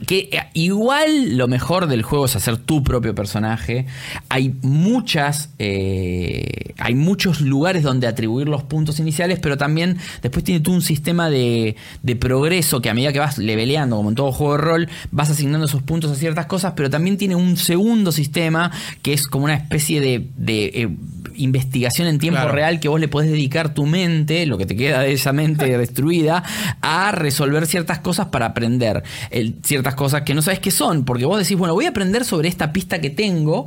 Que 0.07 0.29
eh, 0.33 0.41
igual 0.55 1.37
lo 1.37 1.49
mejor 1.49 1.87
del 1.87 2.03
juego 2.03 2.25
es 2.27 2.35
hacer 2.37 2.57
tu 2.57 2.83
propio 2.83 3.15
personaje. 3.15 3.87
Hay 4.29 4.55
muchas. 4.63 5.51
eh, 5.59 6.73
hay 6.79 6.95
muchos 6.95 7.41
lugares 7.41 7.83
donde 7.83 8.07
atribuir 8.07 8.49
los 8.49 8.63
puntos 8.65 8.99
iniciales, 8.99 9.39
pero 9.41 9.57
también 9.57 9.99
después 10.23 10.45
tiene 10.45 10.61
tú 10.61 10.73
un 10.73 10.83
sistema 10.83 11.31
de, 11.31 11.77
de 12.03 12.17
progreso 12.17 12.81
que 12.83 12.91
a 12.91 12.95
medida 12.95 13.13
que 13.13 13.19
vas 13.21 13.39
leveleando, 13.39 13.97
como 13.97 14.09
en 14.09 14.15
todo 14.17 14.33
juego 14.33 14.53
de 14.57 14.59
rol, 14.59 14.89
vas 15.13 15.31
asignando 15.31 15.67
esos 15.67 15.83
puntos 15.83 16.11
a 16.11 16.15
ciertas 16.17 16.47
cosas, 16.47 16.73
pero 16.77 16.91
también 16.91 17.17
tiene 17.17 17.37
un 17.37 17.57
segundo 17.57 18.11
sistema 18.13 18.71
que 19.03 19.13
es 19.13 19.27
como 19.27 19.45
una 19.45 19.55
especie 19.55 20.01
de. 20.01 20.27
de, 20.37 20.65
eh, 20.75 20.89
investigación 21.35 22.09
en 22.09 22.19
tiempo 22.19 22.41
Claro. 22.41 22.53
real 22.55 22.79
que 22.79 22.89
vos 22.89 23.01
le 23.01 23.09
podés 23.09 23.31
dedicar 23.31 23.73
tu 23.73 23.87
mente, 23.87 24.45
lo 24.45 24.59
que 24.59 24.67
te 24.67 24.77
queda 24.77 25.01
de 25.01 25.13
esa 25.15 25.33
mente 25.33 25.79
destruida, 25.79 26.43
a 26.83 27.11
resolver 27.11 27.67
ciertas 27.67 28.01
cosas 28.01 28.27
para 28.27 28.45
aprender 28.47 29.03
el- 29.31 29.55
ciertas 29.63 29.92
cosas 29.95 30.23
que 30.23 30.35
no 30.35 30.43
sabes 30.43 30.61
qué 30.61 30.71
son, 30.71 31.05
porque 31.05 31.25
vos 31.25 31.39
decís, 31.39 31.57
bueno, 31.57 31.75
voy 31.75 31.87
a 31.87 31.91
aprender 31.91 32.25
sobre 32.25 32.49
esta 32.49 32.73
pista 32.73 33.01
que 33.01 33.11
tengo, 33.11 33.67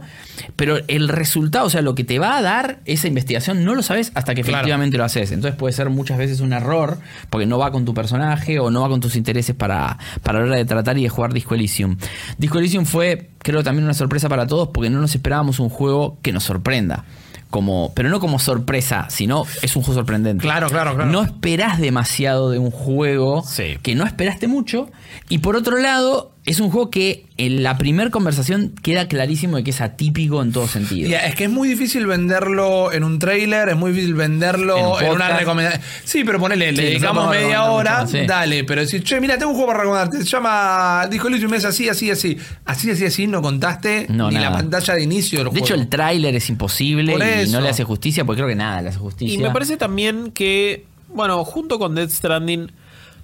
pero 0.55 0.77
el 0.87 1.07
resultado, 1.09 1.65
o 1.65 1.69
sea, 1.69 1.81
lo 1.81 1.95
que 1.95 2.03
te 2.03 2.19
va 2.19 2.37
a 2.37 2.41
dar 2.41 2.79
esa 2.85 3.07
investigación 3.07 3.63
no 3.63 3.75
lo 3.75 3.83
sabes 3.83 4.11
hasta 4.15 4.33
que 4.35 4.41
Claro. 4.41 4.57
efectivamente 4.59 4.97
lo 4.97 5.03
haces. 5.03 5.31
Entonces 5.31 5.57
puede 5.57 5.73
ser 5.73 5.89
muchas 5.89 6.17
veces 6.17 6.39
un 6.39 6.53
error, 6.53 6.97
porque 7.29 7.45
no 7.45 7.57
va 7.57 7.71
con 7.71 7.85
tu 7.85 7.93
personaje 7.93 8.59
o 8.59 8.69
no 8.71 8.81
va 8.81 8.89
con 8.89 8.99
tus 8.99 9.15
intereses 9.15 9.55
para, 9.55 9.97
para 10.23 10.39
la 10.39 10.45
hora 10.45 10.55
de 10.57 10.65
tratar 10.65 10.97
y 10.97 11.03
de 11.03 11.09
jugar 11.09 11.33
Disco 11.33 11.55
Elysium. 11.55 11.97
Disco 12.37 12.59
Elysium 12.59 12.85
fue, 12.85 13.29
creo, 13.39 13.63
también 13.63 13.83
una 13.85 13.93
sorpresa 13.93 14.29
para 14.29 14.47
todos, 14.47 14.69
porque 14.73 14.89
no 14.89 14.99
nos 15.01 15.15
esperábamos 15.15 15.59
un 15.59 15.69
juego 15.69 16.17
que 16.21 16.31
nos 16.31 16.43
sorprenda. 16.43 17.05
Como, 17.49 17.93
pero 17.95 18.09
no 18.09 18.19
como 18.19 18.37
sorpresa, 18.39 19.07
sino 19.09 19.45
es 19.61 19.75
un 19.75 19.83
juego 19.83 19.99
sorprendente. 19.99 20.41
Claro, 20.41 20.67
claro, 20.69 20.95
claro. 20.95 21.09
No 21.11 21.21
esperás 21.23 21.79
demasiado 21.79 22.49
de 22.49 22.59
un 22.59 22.69
juego 22.71 23.43
Sí. 23.43 23.77
que 23.81 23.95
no 23.95 24.05
esperaste 24.05 24.47
mucho. 24.47 24.89
Y 25.29 25.37
por 25.37 25.55
otro 25.55 25.77
lado, 25.77 26.31
es 26.45 26.59
un 26.59 26.69
juego 26.69 26.91
que 26.91 27.25
en 27.37 27.63
la 27.63 27.75
primera 27.77 28.11
conversación 28.11 28.73
queda 28.83 29.07
clarísimo 29.07 29.57
de 29.57 29.63
que 29.63 29.71
es 29.71 29.81
atípico 29.81 30.43
en 30.43 30.51
todo 30.51 30.67
sentido. 30.67 31.09
Y 31.09 31.13
es 31.15 31.33
que 31.33 31.45
es 31.45 31.49
muy 31.49 31.67
difícil 31.67 32.05
venderlo 32.05 32.91
en 32.93 33.03
un 33.03 33.17
trailer, 33.17 33.69
es 33.69 33.75
muy 33.75 33.91
difícil 33.91 34.13
venderlo 34.13 34.77
En 34.99 35.05
en, 35.05 35.11
un 35.11 35.15
una 35.15 35.25
podcast. 35.25 35.39
recomendación. 35.39 35.81
Sí, 36.03 36.23
pero 36.23 36.39
ponele, 36.39 36.69
Sí, 36.69 36.75
le 36.75 36.83
dedicamos 36.83 37.29
media 37.31 37.63
hora, 37.63 38.05
sí. 38.05 38.19
dale, 38.27 38.63
pero 38.63 38.81
decir, 38.81 39.03
che, 39.03 39.19
mira, 39.19 39.37
tengo 39.39 39.51
un 39.53 39.55
juego 39.57 39.71
para 39.71 39.79
recomendarte, 39.83 40.17
se 40.19 40.25
llama 40.29 41.07
Disco 41.09 41.27
Elysium, 41.29 41.53
es 41.55 41.65
así, 41.65 41.89
así, 41.89 42.11
así. 42.11 42.37
Así, 42.65 42.91
así, 42.91 43.05
así, 43.05 43.25
no 43.27 43.41
contaste 43.41 44.05
No, 44.09 44.29
ni 44.29 44.35
nada. 44.35 44.51
la 44.51 44.55
pantalla 44.57 44.93
de 44.93 45.01
inicio 45.01 45.39
del 45.39 45.45
De 45.45 45.49
juego. 45.51 45.65
hecho, 45.65 45.73
el 45.73 45.87
tráiler 45.89 46.35
es 46.35 46.47
imposible 46.49 47.11
Por 47.13 47.21
y 47.21 47.25
eso. 47.41 47.53
no 47.53 47.61
le 47.61 47.69
hace 47.69 47.83
justicia, 47.83 48.23
porque 48.23 48.41
creo 48.41 48.49
que 48.49 48.55
nada 48.55 48.83
le 48.83 48.89
hace 48.89 48.99
justicia. 48.99 49.33
Y 49.33 49.39
me 49.39 49.49
parece 49.49 49.77
también 49.77 50.31
que, 50.31 50.85
bueno, 51.09 51.43
junto 51.43 51.79
con 51.79 51.95
Death 51.95 52.11
Stranding, 52.11 52.71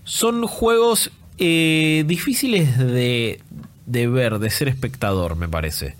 son 0.03 0.47
juegos 0.47 1.11
eh, 1.43 2.03
difíciles 2.05 2.77
de, 2.77 3.41
de 3.87 4.07
ver, 4.07 4.37
de 4.39 4.49
ser 4.51 4.67
espectador, 4.67 5.35
me 5.35 5.49
parece. 5.49 5.95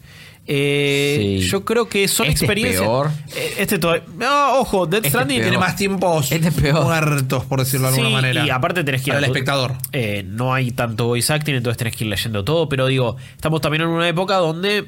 Eh, 0.48 1.38
Sí. 1.42 1.48
Yo 1.50 1.64
creo 1.66 1.88
que 1.88 2.08
son 2.08 2.26
Este 2.28 2.36
es 2.36 2.42
experiencias. 2.42 2.82
peor. 2.82 3.12
Eh, 3.36 3.54
Este 3.60 3.80
todavía. 3.80 4.04
No, 4.18 4.60
ojo, 4.60 4.86
Death 4.86 4.98
Este 5.06 5.08
es 5.08 5.12
Stranding. 5.14 5.42
Tiene 5.42 5.58
más 5.58 5.76
tiempos 5.76 6.32
Este 6.32 6.52
peor. 6.52 6.84
muertos, 6.84 7.46
por 7.46 7.60
decirlo 7.60 7.88
de 7.92 7.94
alguna 7.96 8.10
manera. 8.10 8.46
Y 8.46 8.50
aparte 8.50 8.84
tenés 8.84 9.02
que 9.02 9.10
ir 9.12 9.14
Para 9.14 9.26
a 9.26 9.28
el 9.28 9.32
tu- 9.32 9.38
espectador. 9.38 9.74
Eh, 9.92 10.24
no 10.28 10.54
hay 10.54 10.72
tanto 10.72 11.06
voice 11.08 11.32
acting, 11.32 11.56
entonces 11.56 11.78
tenés 11.78 11.96
que 11.96 12.04
ir 12.04 12.10
leyendo 12.10 12.44
todo. 12.44 12.68
Pero 12.70 12.88
digo, 12.88 13.18
estamos 13.36 13.62
también 13.62 13.84
en 13.84 13.90
una 13.90 14.08
época 14.10 14.36
donde 14.38 14.86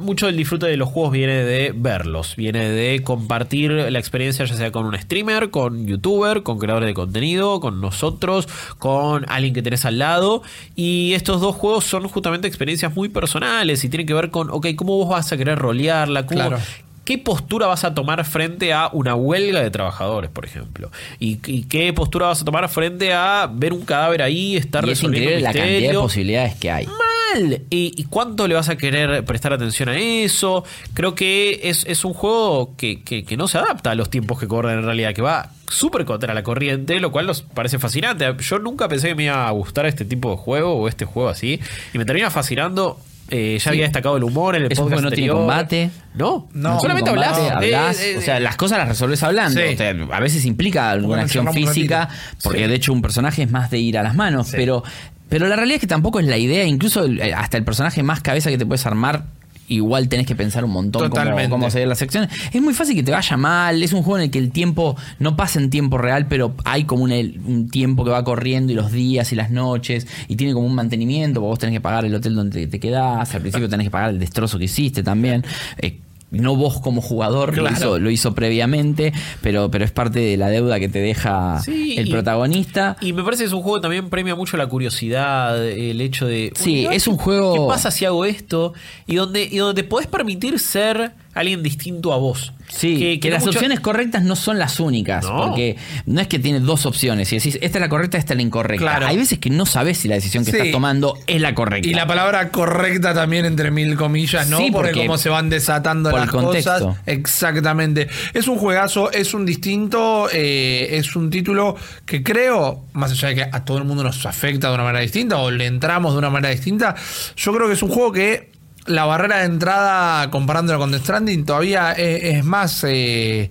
mucho 0.00 0.26
del 0.26 0.36
disfrute 0.36 0.66
de 0.66 0.76
los 0.76 0.88
juegos 0.88 1.12
viene 1.12 1.44
de 1.44 1.72
verlos, 1.74 2.34
viene 2.36 2.68
de 2.68 3.02
compartir 3.02 3.70
la 3.70 3.98
experiencia, 3.98 4.44
ya 4.44 4.54
sea 4.54 4.72
con 4.72 4.86
un 4.86 4.98
streamer, 4.98 5.50
con 5.50 5.86
youtuber, 5.86 6.42
con 6.42 6.58
creadores 6.58 6.86
de 6.88 6.94
contenido, 6.94 7.60
con 7.60 7.80
nosotros, 7.80 8.48
con 8.78 9.24
alguien 9.28 9.54
que 9.54 9.62
tenés 9.62 9.84
al 9.84 9.98
lado. 9.98 10.42
Y 10.74 11.12
estos 11.14 11.40
dos 11.40 11.54
juegos 11.54 11.84
son 11.84 12.08
justamente 12.08 12.48
experiencias 12.48 12.94
muy 12.96 13.08
personales 13.08 13.84
y 13.84 13.88
tienen 13.88 14.06
que 14.06 14.14
ver 14.14 14.30
con, 14.30 14.50
ok, 14.50 14.68
¿cómo 14.74 14.96
vos 14.96 15.08
vas 15.10 15.30
a 15.32 15.36
querer 15.36 15.58
rolearla? 15.58 16.26
¿Cómo- 16.26 16.38
Claro. 16.40 16.58
qué 17.04 17.16
postura 17.18 17.66
vas 17.66 17.84
a 17.84 17.94
tomar 17.94 18.22
frente 18.26 18.72
a 18.74 18.90
una 18.92 19.14
huelga 19.14 19.62
de 19.62 19.70
trabajadores, 19.70 20.30
por 20.30 20.44
ejemplo. 20.44 20.90
Y, 21.18 21.38
y 21.46 21.62
qué 21.64 21.92
postura 21.92 22.26
vas 22.26 22.42
a 22.42 22.44
tomar 22.44 22.68
frente 22.68 23.12
a 23.14 23.48
ver 23.52 23.72
un 23.72 23.82
cadáver 23.82 24.20
ahí, 24.22 24.56
estar 24.56 24.84
Y 24.86 24.90
es 24.90 24.98
resolviendo 24.98 25.30
increíble 25.30 25.42
la 25.42 25.52
cantidad 25.54 25.92
de 25.92 25.98
posibilidades 25.98 26.54
que 26.56 26.70
hay. 26.70 26.86
Mal. 27.34 27.62
¿Y, 27.70 27.92
y 27.96 28.04
cuánto 28.04 28.46
le 28.48 28.54
vas 28.54 28.68
a 28.68 28.76
querer 28.76 29.24
prestar 29.24 29.52
atención 29.52 29.88
a 29.88 29.96
eso? 29.96 30.64
Creo 30.94 31.14
que 31.14 31.60
es, 31.64 31.84
es 31.86 32.04
un 32.04 32.14
juego 32.14 32.74
que, 32.76 33.02
que- 33.02 33.24
que 33.24 33.36
no 33.36 33.48
se 33.48 33.58
adapta 33.58 33.90
a 33.90 33.94
los 33.94 34.10
tiempos 34.10 34.38
que 34.38 34.46
corren 34.48 34.78
en 34.78 34.84
realidad, 34.84 35.14
que 35.14 35.22
va 35.22 35.50
súper 35.68 36.04
contra 36.04 36.32
la 36.34 36.42
corriente, 36.42 36.98
lo 37.00 37.12
cual 37.12 37.26
nos 37.26 37.42
parece 37.42 37.78
fascinante. 37.78 38.26
Yo 38.40 38.58
nunca 38.58 38.88
pensé 38.88 39.08
que 39.08 39.14
me 39.14 39.24
iba 39.24 39.46
a 39.46 39.50
gustar 39.50 39.86
este 39.86 40.04
tipo 40.04 40.30
de 40.30 40.36
juego 40.36 40.74
o 40.74 40.88
este 40.88 41.04
juego 41.04 41.28
así, 41.28 41.60
y 41.92 41.98
me 41.98 42.04
termina 42.04 42.30
fascinando. 42.30 42.98
Eh, 43.30 43.58
ya 43.62 43.72
había 43.72 43.82
destacado 43.82 44.16
el 44.16 44.24
humor 44.24 44.56
en 44.56 44.62
el 44.64 44.72
Es 44.72 44.78
un 44.78 44.84
podcast 44.86 45.02
no 45.04 45.10
tiene 45.10 45.30
combate. 45.30 45.90
No, 46.14 46.48
No. 46.54 46.80
solamente 46.80 47.10
Combate, 47.10 47.28
hablas. 47.28 47.50
hablas, 47.52 48.00
eh, 48.00 48.12
eh, 48.14 48.16
o 48.16 48.20
sea, 48.22 48.40
las 48.40 48.56
cosas 48.56 48.78
las 48.78 48.88
resolves 48.88 49.22
hablando. 49.22 49.60
Sí. 49.60 49.74
O 49.74 49.76
sea, 49.76 49.90
a 49.90 50.20
veces 50.20 50.46
implica 50.46 50.88
alguna 50.90 51.08
Bueno, 51.08 51.22
acción 51.24 51.52
física, 51.52 52.08
porque 52.42 52.60
Sí. 52.62 52.66
de 52.68 52.74
hecho 52.74 52.90
un 52.94 53.02
personaje 53.02 53.42
es 53.42 53.50
más 53.50 53.70
de 53.70 53.80
ir 53.80 53.98
a 53.98 54.02
las 54.02 54.14
manos. 54.14 54.48
Pero, 54.52 54.82
pero 55.28 55.46
la 55.48 55.56
realidad 55.56 55.76
es 55.76 55.80
que 55.80 55.86
tampoco 55.86 56.20
es 56.20 56.26
la 56.26 56.38
idea. 56.38 56.64
Incluso 56.64 57.06
eh, 57.06 57.32
hasta 57.34 57.56
el 57.56 57.64
personaje 57.64 58.02
más 58.02 58.20
cabeza 58.20 58.50
que 58.50 58.58
te 58.58 58.66
puedes 58.66 58.86
armar. 58.86 59.24
Igual 59.70 60.08
tenés 60.08 60.26
que 60.26 60.34
pensar 60.34 60.64
un 60.64 60.70
montón 60.70 61.10
cómo, 61.10 61.48
cómo 61.50 61.70
seguir 61.70 61.88
las 61.88 61.98
secciones. 61.98 62.30
Es 62.54 62.62
muy 62.62 62.72
fácil 62.72 62.96
que 62.96 63.02
te 63.02 63.12
vaya 63.12 63.36
mal. 63.36 63.82
Es 63.82 63.92
un 63.92 64.02
juego 64.02 64.16
en 64.16 64.24
el 64.24 64.30
que 64.30 64.38
el 64.38 64.50
tiempo 64.50 64.96
no 65.18 65.36
pasa 65.36 65.60
en 65.60 65.68
tiempo 65.68 65.98
real, 65.98 66.26
pero 66.26 66.54
hay 66.64 66.84
como 66.84 67.04
un, 67.04 67.12
un 67.12 67.68
tiempo 67.68 68.02
que 68.02 68.10
va 68.10 68.24
corriendo 68.24 68.72
y 68.72 68.74
los 68.74 68.90
días 68.92 69.30
y 69.32 69.36
las 69.36 69.50
noches. 69.50 70.06
Y 70.26 70.36
tiene 70.36 70.54
como 70.54 70.66
un 70.66 70.74
mantenimiento. 70.74 71.42
Vos 71.42 71.58
tenés 71.58 71.74
que 71.74 71.80
pagar 71.82 72.06
el 72.06 72.14
hotel 72.14 72.34
donde 72.34 72.66
te 72.66 72.80
quedás. 72.80 73.34
Al 73.34 73.42
principio 73.42 73.68
tenés 73.68 73.88
que 73.88 73.90
pagar 73.90 74.08
el 74.08 74.18
destrozo 74.18 74.56
que 74.58 74.64
hiciste 74.64 75.02
también. 75.02 75.44
Eh, 75.76 76.00
no 76.30 76.56
vos 76.56 76.80
como 76.80 77.00
jugador, 77.00 77.56
lo, 77.56 77.70
hizo, 77.70 77.98
lo 77.98 78.10
hizo 78.10 78.34
previamente, 78.34 79.12
pero, 79.40 79.70
pero 79.70 79.84
es 79.84 79.90
parte 79.92 80.20
de 80.20 80.36
la 80.36 80.48
deuda 80.50 80.78
que 80.78 80.88
te 80.88 80.98
deja 81.00 81.60
Sí, 81.64 81.94
el 81.96 82.08
y- 82.08 82.10
protagonista. 82.10 82.96
Y 83.00 83.12
me 83.14 83.22
parece 83.22 83.44
que 83.44 83.46
es 83.46 83.52
un 83.52 83.62
juego 83.62 83.78
que 83.78 83.82
también 83.82 84.10
premia 84.10 84.34
mucho 84.34 84.56
la 84.56 84.66
curiosidad, 84.66 85.66
el 85.66 86.00
hecho 86.00 86.26
de... 86.26 86.52
Sí, 86.54 86.86
"Uy, 86.88 86.94
es 86.94 87.06
un 87.08 87.16
juego- 87.16 87.54
¿Qué 87.54 87.60
pasa 87.68 87.90
si 87.90 88.04
hago 88.04 88.24
esto? 88.24 88.74
Y 89.06 89.16
donde, 89.16 89.44
y 89.44 89.56
donde 89.58 89.82
te 89.82 89.88
podés 89.88 90.06
permitir 90.06 90.58
ser 90.58 91.12
alguien 91.34 91.62
distinto 91.62 92.12
a 92.12 92.16
vos. 92.18 92.52
Sí, 92.68 93.18
que, 93.18 93.30
las 93.30 93.40
mucho- 93.44 93.58
opciones 93.58 93.80
correctas 93.80 94.22
no 94.22 94.36
son 94.36 94.58
las 94.58 94.78
únicas, 94.78 95.24
No. 95.24 95.46
porque 95.48 95.76
no 96.06 96.20
es 96.20 96.28
que 96.28 96.38
tiene 96.38 96.60
dos 96.60 96.86
opciones 96.86 97.32
y 97.32 97.36
decís, 97.36 97.58
esta 97.62 97.78
es 97.78 97.80
la 97.82 97.88
correcta, 97.88 98.18
esta 98.18 98.34
es 98.34 98.36
la 98.36 98.42
incorrecta. 98.42 98.82
Claro. 98.84 99.06
Hay 99.06 99.16
veces 99.16 99.38
que 99.38 99.50
no 99.50 99.66
sabes 99.66 99.98
si 99.98 100.08
la 100.08 100.14
decisión 100.16 100.44
que 100.44 100.50
Sí. 100.50 100.56
estás 100.58 100.72
tomando 100.72 101.18
es 101.26 101.40
la 101.40 101.54
correcta. 101.54 101.88
Y 101.88 101.94
la 101.94 102.06
palabra 102.06 102.50
correcta 102.50 103.14
también 103.14 103.46
entre 103.46 103.70
mil 103.70 103.96
comillas, 103.96 104.48
¿no? 104.48 104.58
Sí, 104.58 104.70
porque, 104.70 104.90
porque- 104.90 105.06
cómo 105.06 105.18
se 105.18 105.28
van 105.28 105.48
desatando 105.50 106.10
las 106.10 106.30
cosas. 106.30 106.82
Exactamente. 107.06 108.08
Es 108.34 108.48
un 108.48 108.58
juegazo, 108.58 109.10
es 109.12 109.34
un 109.34 109.46
distinto, 109.46 110.28
eh, 110.32 110.88
es 110.98 111.14
un 111.16 111.30
título 111.30 111.76
que 112.04 112.22
creo, 112.22 112.84
más 112.92 113.12
allá 113.12 113.28
de 113.28 113.34
que 113.36 113.42
a 113.50 113.64
todo 113.64 113.78
el 113.78 113.84
mundo 113.84 114.02
nos 114.02 114.24
afecta 114.26 114.68
de 114.68 114.74
una 114.74 114.84
manera 114.84 115.00
distinta 115.02 115.38
o 115.38 115.50
le 115.50 115.66
entramos 115.66 116.12
de 116.12 116.18
una 116.18 116.30
manera 116.30 116.50
distinta, 116.54 116.94
yo 117.36 117.52
creo 117.52 117.66
que 117.68 117.74
es 117.74 117.82
un 117.82 117.90
juego 117.90 118.12
que 118.12 118.50
la 118.88 119.04
barrera 119.04 119.38
de 119.38 119.44
entrada 119.44 120.30
comparándolo 120.30 120.78
con 120.78 120.90
The 120.90 120.98
Stranding 120.98 121.44
todavía 121.44 121.92
es, 121.92 122.36
es 122.36 122.44
más, 122.44 122.84
eh, 122.86 123.50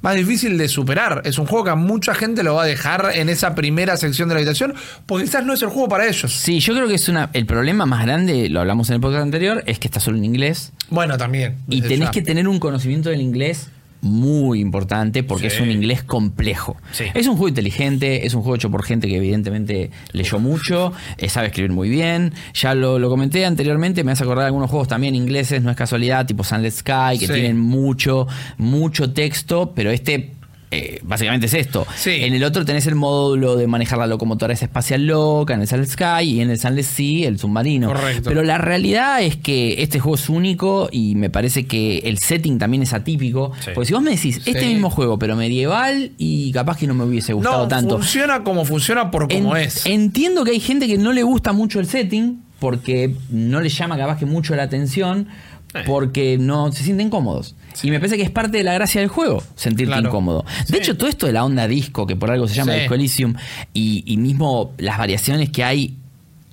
más 0.00 0.16
difícil 0.16 0.58
de 0.58 0.68
superar. 0.68 1.22
Es 1.24 1.38
un 1.38 1.46
juego 1.46 1.64
que 1.64 1.70
a 1.70 1.74
mucha 1.74 2.14
gente 2.14 2.42
lo 2.42 2.54
va 2.54 2.64
a 2.64 2.66
dejar 2.66 3.10
en 3.14 3.28
esa 3.28 3.54
primera 3.54 3.96
sección 3.96 4.28
de 4.28 4.34
la 4.34 4.40
habitación 4.40 4.74
porque 5.06 5.24
quizás 5.24 5.44
no 5.44 5.52
es 5.52 5.62
el 5.62 5.68
juego 5.68 5.88
para 5.88 6.06
ellos. 6.06 6.32
Sí, 6.32 6.60
yo 6.60 6.74
creo 6.74 6.88
que 6.88 6.94
es 6.94 7.08
una. 7.08 7.30
El 7.32 7.46
problema 7.46 7.86
más 7.86 8.04
grande, 8.04 8.48
lo 8.48 8.60
hablamos 8.60 8.88
en 8.90 8.96
el 8.96 9.00
podcast 9.00 9.22
anterior, 9.22 9.62
es 9.66 9.78
que 9.78 9.88
está 9.88 10.00
solo 10.00 10.18
en 10.18 10.24
inglés. 10.24 10.72
Bueno, 10.90 11.16
también. 11.16 11.56
Y 11.68 11.82
tenés 11.82 12.08
ya. 12.08 12.10
que 12.10 12.22
tener 12.22 12.48
un 12.48 12.58
conocimiento 12.58 13.10
del 13.10 13.20
inglés 13.20 13.68
muy 14.00 14.60
importante 14.60 15.22
porque 15.22 15.50
Sí. 15.50 15.56
es 15.56 15.62
un 15.62 15.70
inglés 15.70 16.02
complejo. 16.04 16.76
Sí. 16.92 17.04
Es 17.14 17.26
un 17.26 17.32
juego 17.34 17.48
inteligente, 17.48 18.26
es 18.26 18.34
un 18.34 18.42
juego 18.42 18.56
hecho 18.56 18.70
por 18.70 18.84
gente 18.84 19.08
que 19.08 19.16
evidentemente 19.16 19.90
leyó 20.12 20.38
mucho, 20.38 20.92
eh, 21.16 21.28
sabe 21.28 21.48
escribir 21.48 21.72
muy 21.72 21.88
bien. 21.88 22.32
Ya 22.54 22.74
lo, 22.74 22.98
lo 22.98 23.08
comenté 23.08 23.44
anteriormente, 23.44 24.04
me 24.04 24.12
hace 24.12 24.22
acordar 24.24 24.44
de 24.44 24.46
algunos 24.48 24.70
juegos 24.70 24.88
también 24.88 25.14
ingleses, 25.14 25.62
no 25.62 25.70
es 25.70 25.76
casualidad, 25.76 26.26
tipo 26.26 26.44
Sunless 26.44 26.76
Sky, 26.76 27.18
que 27.18 27.26
Sí. 27.26 27.32
tienen 27.32 27.58
mucho, 27.58 28.26
mucho 28.56 29.12
texto, 29.12 29.72
pero 29.74 29.90
este... 29.90 30.32
eh, 30.70 31.00
básicamente 31.02 31.46
es 31.46 31.54
esto. 31.54 31.86
Sí. 31.96 32.10
En 32.20 32.34
el 32.34 32.44
otro 32.44 32.64
tenés 32.64 32.86
el 32.86 32.94
módulo 32.94 33.56
de 33.56 33.66
manejar 33.66 33.98
la 33.98 34.06
locomotora 34.06 34.52
esa 34.52 34.66
espacial 34.66 35.06
loca, 35.06 35.54
en 35.54 35.62
el 35.62 35.68
Sunless 35.68 35.90
Sky 35.92 36.22
y 36.24 36.40
en 36.40 36.50
el 36.50 36.58
Sunless 36.58 36.86
Sea, 36.86 37.28
el 37.28 37.38
submarino. 37.38 37.88
Correcto. 37.88 38.22
Pero 38.28 38.42
la 38.42 38.58
realidad 38.58 39.22
es 39.22 39.36
que 39.36 39.82
este 39.82 39.98
juego 40.00 40.16
es 40.16 40.28
único 40.28 40.88
y 40.92 41.14
me 41.14 41.30
parece 41.30 41.66
que 41.66 41.98
el 41.98 42.18
setting 42.18 42.58
también 42.58 42.82
es 42.82 42.92
atípico. 42.92 43.52
Sí. 43.64 43.70
Porque 43.74 43.86
si 43.88 43.94
vos 43.94 44.02
me 44.02 44.10
decís, 44.10 44.38
este 44.44 44.60
Sí. 44.60 44.66
mismo 44.66 44.90
juego, 44.90 45.18
pero 45.18 45.36
medieval 45.36 46.12
y 46.18 46.52
capaz 46.52 46.76
que 46.78 46.86
no 46.86 46.94
me 46.94 47.04
hubiese 47.04 47.32
gustado 47.32 47.62
no, 47.62 47.68
tanto. 47.68 47.96
funciona 47.96 48.44
como 48.44 48.64
funciona 48.64 49.10
por 49.10 49.28
como 49.28 49.56
En- 49.56 49.62
es. 49.64 49.86
Entiendo 49.86 50.44
que 50.44 50.50
hay 50.52 50.60
gente 50.60 50.86
que 50.86 50.98
no 50.98 51.12
le 51.12 51.22
gusta 51.22 51.52
mucho 51.52 51.80
el 51.80 51.86
setting 51.86 52.42
porque 52.58 53.14
no 53.30 53.60
le 53.60 53.68
llama 53.68 53.96
capaz 53.96 54.18
que 54.18 54.26
mucho 54.26 54.54
la 54.56 54.64
atención 54.64 55.28
Eh. 55.74 55.82
porque 55.86 56.38
no 56.38 56.72
se 56.72 56.82
sienten 56.82 57.10
cómodos. 57.10 57.54
Y 57.82 57.90
me 57.90 57.98
parece 57.98 58.16
que 58.16 58.22
es 58.22 58.30
parte 58.30 58.56
de 58.58 58.64
la 58.64 58.72
gracia 58.72 59.00
del 59.02 59.08
juego, 59.10 59.42
sentirte 59.54 59.92
Claro. 59.92 60.08
incómodo. 60.08 60.44
De 60.66 60.76
Sí. 60.76 60.76
hecho, 60.78 60.96
todo 60.96 61.08
esto 61.10 61.26
de 61.26 61.32
la 61.34 61.44
onda 61.44 61.68
disco, 61.68 62.06
que 62.06 62.16
por 62.16 62.30
algo 62.30 62.48
se 62.48 62.54
llama 62.54 62.72
Sí. 62.72 62.78
Disco 62.80 62.94
Elysium, 62.94 63.34
y, 63.74 64.02
y 64.06 64.16
mismo 64.16 64.72
las 64.78 64.96
variaciones 64.98 65.50
que 65.50 65.64
hay 65.64 65.96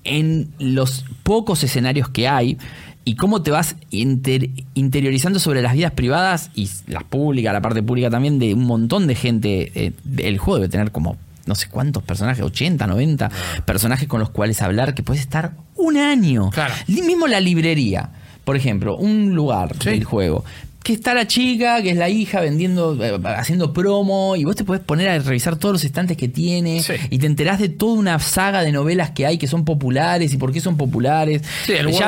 en 0.04 0.50
los 0.60 1.06
pocos 1.24 1.64
escenarios 1.64 2.10
que 2.10 2.28
hay, 2.28 2.58
y 3.06 3.16
cómo 3.16 3.42
te 3.42 3.52
vas 3.52 3.76
inter- 3.92 4.50
interiorizando 4.74 5.40
sobre 5.40 5.62
las 5.62 5.74
vidas 5.74 5.92
privadas 5.94 6.50
y 6.56 6.70
las 6.88 7.04
públicas, 7.04 7.54
la 7.54 7.62
parte 7.62 7.82
pública 7.84 8.10
también 8.10 8.38
de 8.40 8.54
un 8.54 8.66
montón 8.66 9.08
de 9.08 9.16
gente. 9.16 9.72
Eh, 9.76 9.94
el 10.18 10.38
juego 10.40 10.58
debe 10.60 10.70
tener 10.70 10.92
como 10.92 11.18
no 11.46 11.54
sé 11.56 11.70
cuántos 11.70 12.02
personajes, 12.04 12.44
80, 12.44 12.88
90 12.88 13.30
personajes 13.66 14.08
con 14.08 14.20
los 14.20 14.32
cuales 14.32 14.62
hablar, 14.64 14.96
que 14.96 15.04
puedes 15.04 15.22
estar 15.22 15.54
un 15.76 15.96
año. 15.98 16.50
Claro. 16.50 16.74
Mismo 16.88 17.28
la 17.28 17.40
librería, 17.40 18.10
por 18.46 18.56
ejemplo, 18.56 18.96
un 18.96 19.36
lugar 19.36 19.76
Sí. 19.82 19.90
del 19.90 20.06
juego. 20.06 20.46
Que 20.84 20.94
está 20.94 21.16
la 21.16 21.26
chica, 21.26 21.82
que 21.82 21.90
es 21.90 21.98
la 21.98 22.10
hija, 22.10 22.42
vendiendo, 22.42 22.96
eh, 23.04 23.20
haciendo 23.38 23.74
promo, 23.74 24.36
y 24.36 24.44
vos 24.44 24.56
te 24.56 24.64
podés 24.64 24.84
poner 24.84 25.10
a 25.10 25.18
revisar 25.18 25.56
todos 25.56 25.74
los 25.74 25.84
estantes 25.84 26.16
que 26.16 26.28
tiene, 26.28 26.84
Sí. 26.84 26.94
y 27.10 27.18
te 27.18 27.26
enterás 27.26 27.60
de 27.60 27.70
toda 27.70 27.96
una 27.96 28.20
saga 28.20 28.62
de 28.62 28.72
novelas 28.72 29.10
que 29.10 29.26
hay 29.26 29.40
que 29.40 29.48
son 29.48 29.66
populares 29.66 30.32
y 30.32 30.38
por 30.38 30.52
qué 30.54 30.62
son 30.62 30.78
populares. 30.78 31.42
Sí, 31.66 31.72
el 31.74 31.90
ya, 31.92 32.08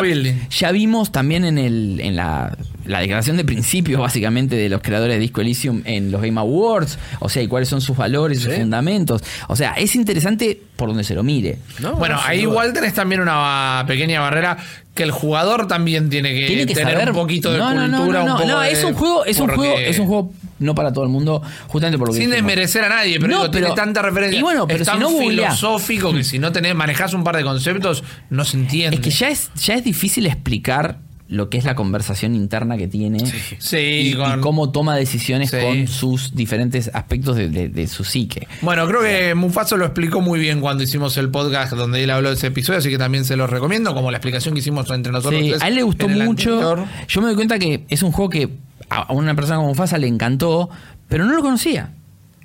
ya 0.52 0.72
vimos 0.72 1.12
también 1.12 1.44
en, 1.44 1.58
el, 1.58 2.00
en 2.02 2.16
la, 2.16 2.56
la 2.86 3.00
declaración 3.00 3.36
de 3.38 3.44
principio, 3.46 4.00
básicamente, 4.00 4.56
de 4.56 4.70
los 4.70 4.84
creadores 4.84 5.16
de 5.16 5.22
Disco 5.22 5.42
Elysium 5.42 5.82
en 5.86 6.12
los 6.12 6.22
Game 6.22 6.40
Awards, 6.40 7.00
o 7.20 7.30
sea, 7.30 7.42
y 7.42 7.48
cuáles 7.48 7.70
son 7.70 7.82
sus 7.82 7.98
valores, 7.98 8.42
sus 8.42 8.54
Sí. 8.54 8.60
fundamentos. 8.60 9.24
O 9.48 9.56
sea, 9.56 9.72
es 9.72 9.96
interesante 9.96 10.62
por 10.76 10.90
donde 10.90 11.04
se 11.04 11.16
lo 11.16 11.24
mire. 11.24 11.58
No, 11.80 11.96
bueno, 11.96 12.20
ahí 12.24 12.42
igual 12.42 12.74
tenés 12.74 12.94
también 12.94 13.22
una 13.22 13.84
pequeña 13.88 14.20
barrera 14.22 14.56
que 14.98 15.04
el 15.04 15.12
jugador 15.12 15.68
también 15.68 16.10
tiene 16.10 16.34
que, 16.34 16.48
Tiene 16.48 16.66
que 16.66 16.74
tener 16.74 16.94
saber 16.96 17.10
un 17.12 17.16
poquito 17.16 17.54
de 17.54 17.60
no, 17.60 17.74
no, 17.74 17.88
no, 17.88 17.98
cultura. 18.00 18.20
no, 18.20 18.26
un 18.26 18.30
no, 18.32 18.38
poco 18.38 18.48
no, 18.50 18.64
es 18.64 18.84
un 18.84 18.94
juego, 18.96 19.24
es 19.24 19.40
un 19.40 19.48
juego, 19.48 19.78
es 19.78 19.98
un 20.00 20.08
juego 20.08 20.34
no 20.60 20.76
para 20.76 20.92
todo 20.92 21.04
el 21.06 21.10
mundo, 21.12 21.42
justamente 21.68 21.98
por 21.98 22.08
lo 22.10 22.14
que 22.14 22.20
Sin 22.20 22.30
dijimos. 22.32 22.48
desmerecer 22.50 22.84
a 22.84 22.90
nadie, 22.90 23.20
pero, 23.20 23.32
No, 23.32 23.40
digo, 23.44 23.52
tiene 23.52 23.68
pero- 23.68 23.76
tanta 23.76 24.02
referencia. 24.02 24.38
y 24.40 24.42
bueno, 24.42 24.68
pero 24.68 24.82
es 24.82 24.88
si 24.88 24.92
tan 24.92 25.00
no 25.00 25.10
googleás. 25.12 25.56
filosófico 25.56 26.12
que 26.14 26.24
si 26.26 26.40
no 26.40 26.52
tenés, 26.52 26.76
manejás 26.76 27.14
un 27.14 27.24
par 27.24 27.38
de 27.38 27.44
conceptos, 27.44 28.04
no 28.30 28.44
se 28.44 28.58
entiende. 28.58 28.96
Es 28.98 29.02
que 29.02 29.12
ya 29.12 29.30
es, 29.30 29.52
ya 29.56 29.76
es 29.76 29.84
difícil 29.84 30.26
explicar 30.26 30.98
lo 31.30 31.50
que 31.50 31.58
es 31.58 31.66
la 31.66 31.76
conversación 31.76 32.36
interna 32.36 32.78
que 32.78 32.88
tiene 32.88 33.20
Sí, 33.60 33.78
y, 33.78 34.08
y 34.10 34.14
con- 34.14 34.40
cómo 34.42 34.72
toma 34.72 34.96
decisiones 34.96 35.50
Sí. 35.50 35.58
con 35.62 35.88
sus 35.88 36.34
diferentes 36.36 36.90
aspectos 36.94 37.36
de, 37.36 37.50
de- 37.50 37.68
de 37.70 37.88
su 37.88 38.04
psique. 38.06 38.48
Bueno, 38.62 38.88
creo 38.88 39.02
que 39.02 39.36
Mufaso 39.36 39.76
lo 39.76 39.84
explicó 39.86 40.22
muy 40.22 40.40
bien 40.40 40.62
cuando 40.62 40.84
hicimos 40.84 41.18
el 41.18 41.30
podcast 41.30 41.74
donde 41.74 42.04
él 42.04 42.10
habló 42.12 42.30
de 42.30 42.36
ese 42.36 42.48
episodio, 42.48 42.80
así 42.80 42.90
que 42.90 42.98
también 42.98 43.26
se 43.26 43.36
lo 43.36 43.46
recomiendo, 43.46 43.94
como 43.94 44.10
la 44.10 44.18
explicación 44.18 44.54
que 44.54 44.60
hicimos 44.62 44.90
entre 44.90 45.12
nosotros. 45.12 45.42
Sí, 45.42 45.50
tres 45.50 45.62
a 45.64 45.68
él 45.68 45.76
le 45.76 45.84
gustó 45.84 46.08
mucho. 46.08 46.54
anterior. 46.54 46.86
Yo 47.10 47.22
me 47.22 47.28
doy 47.28 47.36
cuenta 47.36 47.60
que 47.60 47.84
es 47.90 48.04
un 48.04 48.12
juego 48.14 48.30
que 48.30 48.50
a 48.90 49.12
una 49.12 49.36
persona 49.36 49.58
como 49.58 49.76
Fasa 49.76 49.98
le 49.98 50.08
encantó, 50.08 50.70
pero 51.10 51.26
no 51.26 51.34
lo 51.34 51.42
conocía. 51.42 51.92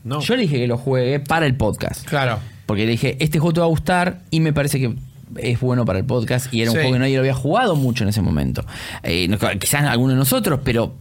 No. 0.02 0.20
Yo 0.20 0.34
le 0.34 0.42
dije 0.42 0.56
que 0.56 0.66
lo 0.66 0.76
juegue 0.76 1.20
para 1.20 1.46
el 1.46 1.54
podcast. 1.56 2.04
Claro. 2.04 2.40
Porque 2.66 2.84
le 2.84 2.90
dije, 2.92 3.16
este 3.20 3.38
juego 3.38 3.52
te 3.52 3.60
va 3.60 3.66
a 3.66 3.68
gustar 3.68 4.22
y 4.30 4.40
me 4.40 4.52
parece 4.52 4.80
que 4.80 4.92
es 5.36 5.60
bueno 5.60 5.84
para 5.84 5.98
el 5.98 6.04
podcast. 6.04 6.52
Y 6.52 6.62
era 6.62 6.70
un 6.70 6.76
Sí. 6.76 6.80
juego 6.82 6.94
que 6.94 6.98
nadie 7.00 7.14
lo 7.14 7.20
había 7.20 7.34
jugado 7.34 7.76
mucho 7.76 8.04
en 8.04 8.10
ese 8.10 8.22
momento. 8.22 8.64
Eh, 9.02 9.28
quizás 9.60 9.82
alguno 9.84 10.12
de 10.12 10.18
nosotros, 10.18 10.60
pero 10.64 10.94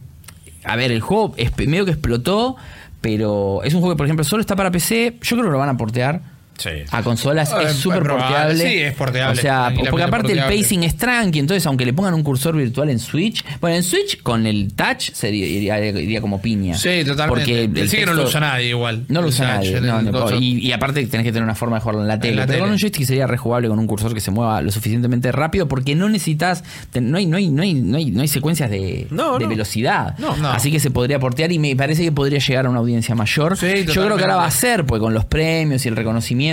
a 0.64 0.76
ver, 0.76 0.92
el 0.92 1.00
juego 1.00 1.34
es, 1.36 1.56
medio 1.58 1.84
que 1.84 1.92
explotó, 1.92 2.56
pero 3.00 3.62
es 3.64 3.74
un 3.74 3.80
juego 3.80 3.94
que, 3.94 3.98
por 3.98 4.06
ejemplo, 4.06 4.24
solo 4.24 4.40
está 4.40 4.54
para 4.56 4.70
PC. 4.70 5.18
Yo 5.22 5.36
creo 5.36 5.46
que 5.46 5.52
lo 5.52 5.58
van 5.58 5.68
a 5.68 5.76
portear. 5.76 6.31
Sí. 6.62 6.70
a 6.90 7.02
consolas 7.02 7.50
Eh, 7.52 7.56
es 7.66 7.72
súper 7.76 8.02
porteable. 8.02 8.56
Sí, 8.68 8.78
es 8.78 8.94
porteable, 8.94 9.38
O 9.38 9.42
sea, 9.42 9.72
porque 9.74 10.02
aparte 10.02 10.28
porteable. 10.28 10.54
el 10.56 10.62
pacing 10.62 10.82
es 10.84 10.96
tranqui, 10.96 11.38
entonces 11.40 11.66
aunque 11.66 11.84
le 11.84 11.92
pongan 11.92 12.14
un 12.14 12.22
cursor 12.22 12.56
virtual 12.56 12.90
en 12.90 12.98
Switch, 12.98 13.44
bueno, 13.60 13.76
en 13.76 13.82
Switch 13.82 14.22
con 14.22 14.46
el 14.46 14.72
touch 14.74 15.10
sería, 15.12 15.46
iría, 15.46 15.84
iría 15.86 16.20
como 16.20 16.40
piña. 16.40 16.74
Sí, 16.76 17.04
totalmente. 17.04 17.26
Porque 17.28 17.64
el 17.80 17.88
sí 17.88 17.96
que 17.96 18.06
no 18.06 18.14
lo 18.14 18.24
usa 18.24 18.40
nadie 18.40 18.68
igual. 18.68 19.04
No 19.08 19.22
lo 19.22 19.28
usa 19.28 19.46
nadie. 19.56 19.76
en 19.78 19.86
no, 19.86 20.02
no, 20.02 20.30
y, 20.38 20.58
y 20.66 20.72
aparte 20.72 21.04
tenés 21.06 21.24
que 21.24 21.32
tener 21.32 21.42
una 21.44 21.54
forma 21.54 21.76
de 21.76 21.80
jugarlo 21.82 22.02
en 22.02 22.08
la 22.08 22.18
tele. 22.20 22.36
la 22.36 22.46
pero 22.46 22.60
con 22.60 22.70
un 22.70 22.78
joystick 22.78 23.04
sería 23.06 23.26
rejugable 23.26 23.68
con 23.68 23.78
un 23.78 23.86
cursor 23.86 24.14
que 24.14 24.20
se 24.20 24.30
mueva 24.30 24.62
lo 24.62 24.70
suficientemente 24.70 25.32
rápido 25.32 25.66
porque 25.68 25.94
no 25.94 26.08
necesitas. 26.08 26.62
no, 26.94 27.18
hay, 27.18 27.26
no, 27.26 27.36
hay, 27.36 27.48
no, 27.48 27.62
hay, 27.62 27.74
no, 27.74 27.96
hay, 27.96 28.10
no 28.10 28.22
hay 28.22 28.28
secuencias 28.28 28.70
de, 28.70 29.06
No, 29.10 29.38
de 29.38 29.44
no. 29.44 29.48
velocidad. 29.50 30.16
No, 30.18 30.36
no. 30.36 30.50
Así 30.50 30.70
que 30.70 30.78
se 30.80 30.90
podría 30.90 31.18
portear 31.18 31.50
y 31.52 31.58
me 31.58 31.74
parece 31.76 32.04
que 32.04 32.12
podría 32.12 32.38
llegar 32.38 32.66
a 32.66 32.70
una 32.70 32.78
audiencia 32.78 33.14
mayor. 33.14 33.56
Sí, 33.56 33.84
Yo 33.86 34.04
creo 34.04 34.16
que 34.16 34.22
ahora 34.22 34.36
va 34.36 34.46
a 34.46 34.50
ser, 34.50 34.84
porque 34.86 35.00
con 35.00 35.14
los 35.14 35.24
premios 35.24 35.84
y 35.84 35.88
el 35.88 35.96
reconocimiento. 35.96 36.51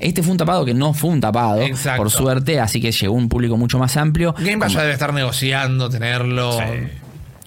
Este 0.00 0.22
fue 0.22 0.32
un 0.32 0.38
tapado 0.38 0.64
que 0.64 0.74
no 0.74 0.92
fue 0.94 1.10
un 1.10 1.20
tapado, 1.20 1.62
Exacto. 1.62 2.02
por 2.02 2.10
suerte, 2.10 2.60
así 2.60 2.80
que 2.80 2.92
llegó 2.92 3.14
un 3.14 3.28
público 3.28 3.56
mucho 3.56 3.78
más 3.78 3.96
amplio. 3.96 4.34
Game 4.38 4.58
Pass 4.58 4.72
ya 4.72 4.80
debe 4.82 4.92
estar 4.92 5.12
negociando, 5.12 5.88
tenerlo. 5.88 6.58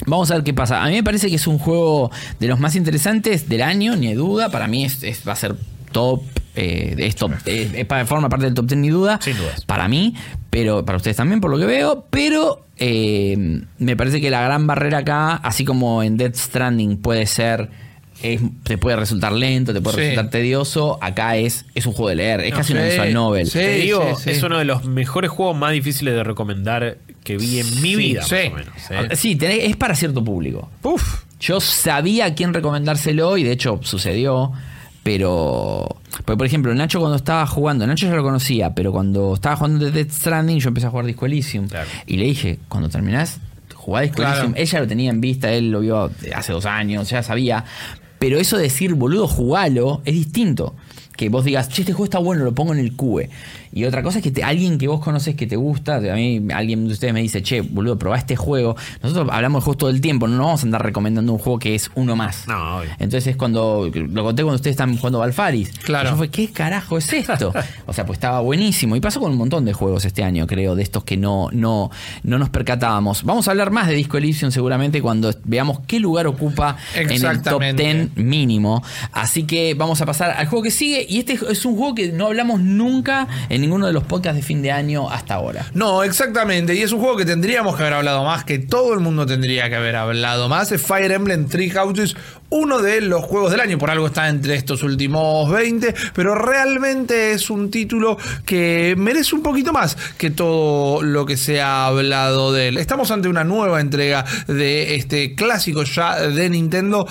Vamos 0.08 0.32
a 0.32 0.36
ver 0.36 0.44
qué 0.44 0.54
pasa. 0.54 0.84
A 0.84 0.88
mí 0.88 0.94
me 0.94 1.04
parece 1.04 1.30
que 1.30 1.36
es 1.36 1.46
un 1.46 1.60
juego 1.60 2.10
de 2.40 2.48
los 2.48 2.60
más 2.60 2.76
interesantes 2.76 3.48
del 3.48 3.62
año, 3.62 3.96
ni 3.96 4.08
hay 4.08 4.16
duda. 4.16 4.50
Para 4.50 4.68
mí 4.68 4.84
es, 4.86 5.04
es- 5.04 5.28
va 5.28 5.34
a 5.34 5.36
ser 5.36 5.56
top. 5.92 6.24
eh, 6.56 6.96
es 6.98 7.16
top, 7.16 7.32
eh, 7.46 7.86
forma 8.06 8.28
parte 8.28 8.46
del 8.46 8.54
top 8.54 8.66
10 8.66 8.80
ni 8.80 8.90
duda. 8.90 9.20
Sin 9.22 9.38
dudas. 9.38 9.64
Para 9.66 9.88
mí, 9.88 10.16
pero 10.50 10.84
para 10.84 10.98
ustedes 10.98 11.16
también, 11.18 11.40
por 11.40 11.52
lo 11.52 11.58
que 11.60 11.66
veo. 11.66 12.06
Pero 12.10 12.66
eh, 12.78 13.62
me 13.78 13.96
parece 13.96 14.20
que 14.20 14.30
la 14.32 14.42
gran 14.42 14.66
barrera 14.68 14.98
acá, 15.00 15.36
así 15.36 15.64
como 15.64 16.02
en 16.04 16.18
Death 16.18 16.36
Stranding 16.36 16.98
puede 16.98 17.26
ser. 17.28 17.70
Es- 18.24 18.42
te 18.64 18.78
puede 18.78 18.96
resultar 18.98 19.32
lento, 19.34 19.74
te 19.74 19.82
puede 19.82 19.96
Sí. 19.98 20.02
resultar 20.02 20.30
tedioso. 20.30 20.98
Acá 21.02 21.38
es, 21.38 21.66
es 21.76 21.86
un 21.86 21.94
juego 21.94 22.10
de 22.10 22.16
leer, 22.16 22.42
es 22.42 22.54
casi 22.54 22.74
una 22.74 22.84
sí, 22.84 22.90
visual 22.90 23.14
novel. 23.14 23.46
sí. 23.48 23.54
Te 23.60 23.76
digo, 23.76 24.16
sí, 24.18 24.24
sí. 24.26 24.30
es 24.32 24.44
uno 24.44 24.58
de 24.58 24.66
los 24.66 24.86
mejores 24.86 25.30
juegos 25.32 25.56
más 25.58 25.72
difíciles 25.74 26.14
de 26.14 26.24
recomendar 26.24 26.98
que 27.24 27.38
vi 27.38 27.60
en 27.60 27.82
mi 27.82 27.90
Sí, 27.92 27.96
vida, 27.96 28.24
sí. 28.24 28.36
más 28.36 28.52
o 28.52 28.56
menos. 28.56 29.12
¿eh? 29.12 29.16
Sí, 29.16 29.36
tenés- 29.38 29.60
es 29.70 29.76
para 29.76 29.96
cierto 29.96 30.24
público. 30.24 30.70
Uf. 30.84 31.24
Yo 31.40 31.60
sabía 31.60 32.26
a 32.26 32.34
quién 32.36 32.54
recomendárselo 32.54 33.38
y 33.38 33.44
de 33.44 33.52
hecho 33.52 33.80
sucedió. 33.84 34.52
Pero, 35.04 35.98
porque, 36.12 36.38
por 36.38 36.46
ejemplo, 36.46 36.74
Nacho 36.76 37.00
cuando 37.00 37.16
estaba 37.18 37.48
jugando, 37.48 37.88
Nacho 37.88 38.06
ya 38.08 38.14
lo 38.14 38.22
conocía, 38.22 38.76
pero 38.76 38.92
cuando 38.92 39.34
estaba 39.34 39.56
jugando 39.56 39.86
de 39.86 39.92
Death 39.92 40.12
Stranding, 40.12 40.60
yo 40.60 40.68
empecé 40.68 40.86
a 40.88 40.90
jugar 40.92 41.06
Disco 41.08 41.26
Elysium. 41.26 41.68
Claro. 41.68 41.88
Y 42.06 42.18
le 42.18 42.26
dije, 42.26 42.60
cuando 42.68 42.88
terminás, 42.88 43.40
jugá 43.74 44.02
Disco 44.02 44.18
Claro. 44.18 44.32
Elysium. 44.44 44.54
Ella 44.56 44.80
lo 44.80 44.88
tenía 44.88 45.10
en 45.10 45.20
vista, 45.20 45.52
él 45.52 45.72
lo 45.72 45.80
vio 45.80 46.12
hace 46.36 46.54
dos 46.54 46.68
años, 46.68 47.10
ya 47.10 47.24
sabía. 47.24 47.66
Pero 48.22 48.38
eso 48.38 48.56
de 48.56 48.64
decir, 48.66 48.94
boludo, 48.94 49.28
jugalo, 49.28 50.04
es 50.06 50.14
distinto. 50.14 50.76
Que 51.18 51.30
vos 51.30 51.44
digas, 51.44 51.70
che, 51.70 51.82
este 51.82 51.94
juego 51.94 52.04
está 52.04 52.20
bueno, 52.20 52.44
lo 52.44 52.54
pongo 52.54 52.72
en 52.72 52.78
el 52.78 52.96
QE. 52.96 53.32
Y 53.74 53.86
otra 53.86 54.04
cosa 54.04 54.18
es 54.20 54.24
que 54.24 54.32
te- 54.32 54.44
alguien 54.44 54.78
que 54.78 54.88
vos 54.88 55.00
conoces 55.00 55.36
que 55.36 55.48
te 55.48 55.56
gusta, 55.56 55.96
a 55.98 56.16
mí 56.16 56.42
alguien 56.54 56.88
de 56.88 56.94
ustedes 56.94 57.14
me 57.14 57.22
dice, 57.22 57.42
che, 57.42 57.62
boludo, 57.62 57.98
probá 57.98 58.18
este 58.18 58.36
juego. 58.36 58.76
Nosotros 59.02 59.30
hablamos 59.32 59.62
de 59.62 59.66
juegos 59.66 59.78
todo 59.78 59.90
el 59.90 60.02
tiempo, 60.02 60.28
no 60.28 60.38
nos 60.38 60.46
vamos 60.46 60.62
a 60.62 60.66
andar 60.66 60.84
recomendando 60.84 61.32
un 61.34 61.40
juego 61.40 61.60
que 61.60 61.76
es 61.76 61.90
uno 61.96 62.16
más. 62.16 62.48
No, 62.48 62.78
obvio. 62.80 62.90
Entonces 63.00 63.28
es 63.28 63.36
cuando, 63.36 63.90
lo 63.94 64.24
conté 64.24 64.44
cuando 64.44 64.56
ustedes 64.56 64.74
están 64.74 64.96
jugando 64.98 65.20
Valfaris. 65.20 65.70
Claro. 65.80 66.10
Y 66.10 66.12
Yo 66.12 66.18
fue, 66.18 66.30
¿qué 66.30 66.50
carajo 66.52 66.98
es 66.98 67.12
esto? 67.14 67.54
o 67.86 67.94
sea, 67.94 68.06
pues 68.06 68.18
estaba 68.18 68.42
buenísimo. 68.42 68.96
Y 68.96 69.00
pasó 69.02 69.20
con 69.20 69.32
un 69.32 69.38
montón 69.38 69.64
de 69.66 69.74
juegos 69.74 70.06
este 70.06 70.24
año, 70.24 70.48
creo, 70.48 70.76
de 70.76 70.84
estos 70.84 71.04
que 71.04 71.18
no, 71.18 71.50
no, 71.52 71.92
no 72.24 72.38
nos 72.40 72.50
percatábamos. 72.50 73.24
Vamos 73.24 73.48
a 73.48 73.52
hablar 73.52 73.72
más 73.72 73.88
de 73.88 73.94
Disco 73.94 74.18
Elysium 74.18 74.52
seguramente 74.52 75.02
cuando 75.02 75.34
veamos 75.46 75.80
qué 75.88 76.00
lugar 76.00 76.28
ocupa 76.28 76.78
en 76.96 77.04
el 77.04 77.08
top 77.22 77.62
Exactamente. 77.62 77.84
10 78.16 78.18
mínimo. 78.18 78.84
Así 79.12 79.44
que 79.44 79.74
vamos 79.76 80.02
a 80.02 80.06
pasar 80.06 80.32
al 80.32 80.48
juego 80.48 80.64
que 80.64 80.72
sigue. 80.72 81.06
Y 81.08 81.20
este 81.20 81.40
es 81.50 81.66
un 81.66 81.76
juego 81.78 81.96
que 81.96 82.12
no 82.12 82.28
hablamos 82.28 82.60
nunca 82.60 83.28
en 83.50 83.61
ninguno 83.62 83.88
de 83.88 83.94
los 83.94 84.04
podcasts 84.04 84.36
de 84.36 84.44
fin 84.44 84.62
de 84.62 84.72
año 84.72 85.10
hasta 85.10 85.36
ahora. 85.36 85.66
No, 85.74 86.04
exactamente. 86.04 86.76
Y 86.76 86.82
es 86.82 86.92
un 86.92 87.00
juego 87.00 87.18
que 87.18 87.26
tendríamos 87.26 87.76
que 87.76 87.84
haber 87.84 87.94
hablado 87.94 88.24
más, 88.26 88.44
que 88.44 88.60
todo 88.60 88.94
el 88.94 89.00
mundo 89.00 89.26
tendría 89.26 89.70
que 89.70 89.76
haber 89.76 89.96
hablado 89.96 90.50
más. 90.50 90.72
Es 90.72 90.82
Fire 90.82 91.12
Emblem 91.12 91.48
Three 91.48 91.70
Houses, 91.70 92.16
uno 92.50 92.80
de 92.80 93.02
los 93.02 93.24
juegos 93.24 93.52
del 93.52 93.62
año. 93.62 93.78
Por 93.78 93.90
algo 93.90 94.08
está 94.08 94.28
entre 94.28 94.56
estos 94.56 94.84
últimos 94.84 95.50
20, 95.50 95.94
pero 96.14 96.36
realmente 96.36 97.32
es 97.32 97.50
un 97.50 97.72
título 97.72 98.18
que 98.46 98.96
merece 98.98 99.36
un 99.36 99.44
poquito 99.44 99.72
más 99.72 99.98
que 100.18 100.32
todo 100.32 101.02
lo 101.02 101.26
que 101.26 101.38
se 101.38 101.62
ha 101.62 101.86
hablado 101.86 102.52
de 102.52 102.70
él. 102.70 102.78
Estamos 102.78 103.12
ante 103.12 103.28
una 103.28 103.44
nueva 103.44 103.80
entrega 103.80 104.26
de 104.48 104.96
este 104.96 105.36
clásico 105.36 105.84
ya 105.84 106.20
de 106.20 106.50
Nintendo. 106.50 107.08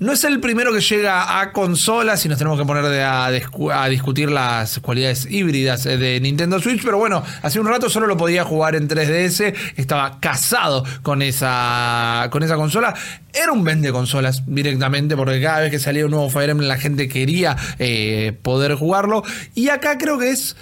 No 0.00 0.12
es 0.12 0.22
el 0.22 0.38
primero 0.38 0.72
que 0.72 0.80
llega 0.80 1.40
a 1.40 1.52
consolas 1.52 2.24
y 2.24 2.28
nos 2.28 2.38
tenemos 2.38 2.56
que 2.56 2.64
poner 2.64 2.84
de- 2.84 3.02
a, 3.02 3.30
discu- 3.32 3.72
a 3.74 3.88
discutir 3.88 4.30
las 4.30 4.78
cualidades 4.78 5.26
híbridas 5.28 5.86
eh, 5.86 5.96
de 5.96 6.20
Nintendo 6.20 6.60
Switch, 6.60 6.84
pero 6.84 6.98
bueno, 6.98 7.24
hace 7.42 7.58
un 7.58 7.66
rato 7.66 7.90
solo 7.90 8.06
lo 8.06 8.16
podía 8.16 8.44
jugar 8.44 8.76
en 8.76 8.88
3DS, 8.88 9.54
estaba 9.76 10.20
casado 10.20 10.84
con 11.02 11.20
esa, 11.20 12.28
con 12.30 12.44
esa 12.44 12.54
consola. 12.54 12.94
Era 13.32 13.50
un 13.50 13.64
vende 13.64 13.90
consolas 13.90 14.44
directamente, 14.46 15.16
porque 15.16 15.40
cada 15.42 15.60
vez 15.60 15.70
que 15.72 15.80
salía 15.80 16.04
un 16.04 16.12
nuevo 16.12 16.30
Fire 16.30 16.50
Emblem 16.50 16.68
la 16.68 16.78
gente 16.78 17.08
quería 17.08 17.56
eh, 17.80 18.38
poder 18.42 18.74
jugarlo. 18.76 19.24
Y 19.56 19.68
acá 19.70 19.98
creo 19.98 20.16
que 20.18 20.30
es 20.30 20.56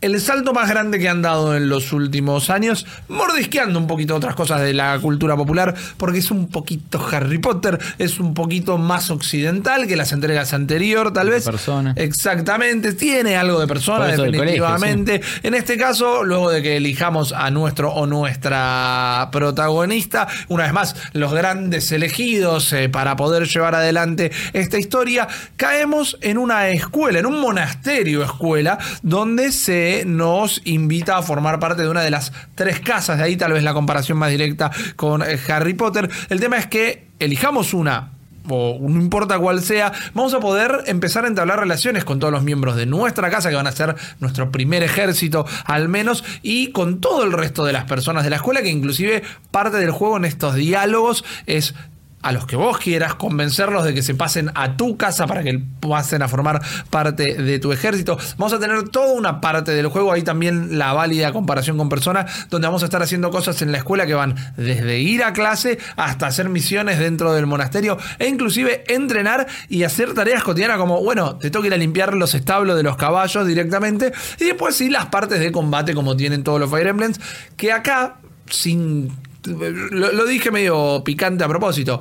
el 0.00 0.20
salto 0.20 0.52
más 0.52 0.68
grande 0.68 0.98
que 0.98 1.08
han 1.08 1.22
dado 1.22 1.54
en 1.54 1.68
los 1.68 1.92
últimos 1.92 2.48
años, 2.48 2.86
mordisqueando 3.08 3.78
un 3.78 3.86
poquito 3.86 4.16
otras 4.16 4.34
cosas 4.34 4.62
de 4.62 4.72
la 4.72 4.98
cultura 4.98 5.36
popular, 5.36 5.74
porque 5.96 6.18
es 6.18 6.30
un 6.30 6.48
poquito 6.48 7.04
Harry 7.12 7.38
Potter, 7.38 7.78
es 7.98 8.18
un 8.18 8.32
poquito 8.32 8.78
más 8.78 9.10
occidental 9.10 9.86
que 9.86 9.96
las 9.96 10.12
entregas 10.12 10.54
anterior, 10.54 11.12
tal 11.12 11.30
vez. 11.30 11.44
Persona. 11.44 11.92
Exactamente, 11.96 12.94
tiene 12.94 13.36
algo 13.36 13.60
de 13.60 13.66
persona, 13.66 14.06
definitivamente. 14.06 15.20
En 15.42 15.54
este 15.54 15.76
caso, 15.76 16.24
luego 16.24 16.50
de 16.50 16.62
que 16.62 16.76
elijamos 16.78 17.32
a 17.32 17.50
nuestro 17.50 17.92
o 17.92 18.06
nuestra 18.06 19.28
protagonista, 19.32 20.28
una 20.48 20.64
vez 20.64 20.72
más, 20.72 20.96
los 21.12 21.32
grandes 21.32 21.92
elegidos 21.92 22.72
eh, 22.72 22.88
para 22.88 23.16
poder 23.16 23.46
llevar 23.46 23.74
adelante 23.74 24.30
esta 24.52 24.78
historia, 24.78 25.28
caemos 25.56 26.16
en 26.22 26.38
una 26.38 26.68
escuela, 26.70 27.18
en 27.18 27.26
un 27.26 27.40
monasterio 27.40 28.24
escuela, 28.24 28.78
donde 29.02 29.52
se 29.52 29.89
nos 30.06 30.60
invita 30.64 31.16
a 31.16 31.22
formar 31.22 31.58
parte 31.58 31.82
de 31.82 31.88
una 31.88 32.02
de 32.02 32.10
las 32.10 32.32
tres 32.54 32.80
casas, 32.80 33.18
de 33.18 33.24
ahí 33.24 33.36
tal 33.36 33.52
vez 33.52 33.62
la 33.62 33.74
comparación 33.74 34.18
más 34.18 34.30
directa 34.30 34.70
con 34.96 35.22
eh, 35.22 35.38
Harry 35.48 35.74
Potter. 35.74 36.10
El 36.28 36.40
tema 36.40 36.58
es 36.58 36.66
que 36.66 37.06
elijamos 37.18 37.74
una 37.74 38.12
o 38.48 38.78
no 38.80 39.00
importa 39.00 39.38
cuál 39.38 39.62
sea, 39.62 39.92
vamos 40.14 40.34
a 40.34 40.40
poder 40.40 40.84
empezar 40.86 41.24
a 41.24 41.28
entablar 41.28 41.60
relaciones 41.60 42.04
con 42.04 42.18
todos 42.18 42.32
los 42.32 42.42
miembros 42.42 42.76
de 42.76 42.86
nuestra 42.86 43.30
casa, 43.30 43.50
que 43.50 43.56
van 43.56 43.66
a 43.66 43.72
ser 43.72 43.94
nuestro 44.18 44.50
primer 44.50 44.82
ejército 44.82 45.46
al 45.64 45.88
menos, 45.88 46.24
y 46.42 46.68
con 46.72 47.00
todo 47.00 47.24
el 47.24 47.32
resto 47.32 47.64
de 47.64 47.72
las 47.72 47.84
personas 47.84 48.24
de 48.24 48.30
la 48.30 48.36
escuela, 48.36 48.62
que 48.62 48.70
inclusive 48.70 49.22
parte 49.50 49.76
del 49.76 49.90
juego 49.90 50.16
en 50.16 50.24
estos 50.24 50.54
diálogos 50.54 51.24
es 51.46 51.74
a 52.22 52.32
los 52.32 52.46
que 52.46 52.56
vos 52.56 52.78
quieras, 52.78 53.14
convencerlos 53.14 53.84
de 53.84 53.94
que 53.94 54.02
se 54.02 54.14
pasen 54.14 54.50
a 54.54 54.76
tu 54.76 54.96
casa 54.96 55.26
para 55.26 55.42
que 55.42 55.60
pasen 55.80 56.22
a 56.22 56.28
formar 56.28 56.60
parte 56.90 57.34
de 57.34 57.58
tu 57.58 57.72
ejército. 57.72 58.18
Vamos 58.36 58.52
a 58.52 58.58
tener 58.58 58.88
toda 58.88 59.12
una 59.12 59.40
parte 59.40 59.72
del 59.72 59.88
juego, 59.88 60.12
ahí 60.12 60.22
también 60.22 60.78
la 60.78 60.92
válida 60.92 61.32
comparación 61.32 61.78
con 61.78 61.88
personas, 61.88 62.48
donde 62.50 62.68
vamos 62.68 62.82
a 62.82 62.86
estar 62.86 63.02
haciendo 63.02 63.30
cosas 63.30 63.62
en 63.62 63.72
la 63.72 63.78
escuela 63.78 64.06
que 64.06 64.14
van 64.14 64.34
desde 64.56 64.98
ir 64.98 65.24
a 65.24 65.32
clase 65.32 65.78
hasta 65.96 66.26
hacer 66.26 66.48
misiones 66.48 66.98
dentro 66.98 67.32
del 67.32 67.46
monasterio 67.46 67.96
e 68.18 68.28
inclusive 68.28 68.84
entrenar 68.88 69.46
y 69.68 69.84
hacer 69.84 70.12
tareas 70.12 70.42
cotidianas 70.42 70.78
como, 70.78 71.02
bueno, 71.02 71.36
te 71.36 71.50
toca 71.50 71.68
ir 71.68 71.74
a 71.74 71.78
limpiar 71.78 72.14
los 72.14 72.34
establos 72.34 72.76
de 72.76 72.82
los 72.82 72.96
caballos 72.96 73.46
directamente 73.46 74.12
y 74.38 74.44
después 74.44 74.76
sí 74.76 74.90
las 74.90 75.06
partes 75.06 75.40
de 75.40 75.50
combate 75.52 75.94
como 75.94 76.16
tienen 76.16 76.44
todos 76.44 76.60
los 76.60 76.70
Fire 76.70 76.88
Emblems, 76.88 77.20
que 77.56 77.72
acá, 77.72 78.16
sin 78.48 79.10
lo, 79.46 80.24
dije 80.26 80.50
medio 80.50 81.02
picante 81.04 81.44
a 81.44 81.48
propósito. 81.48 82.00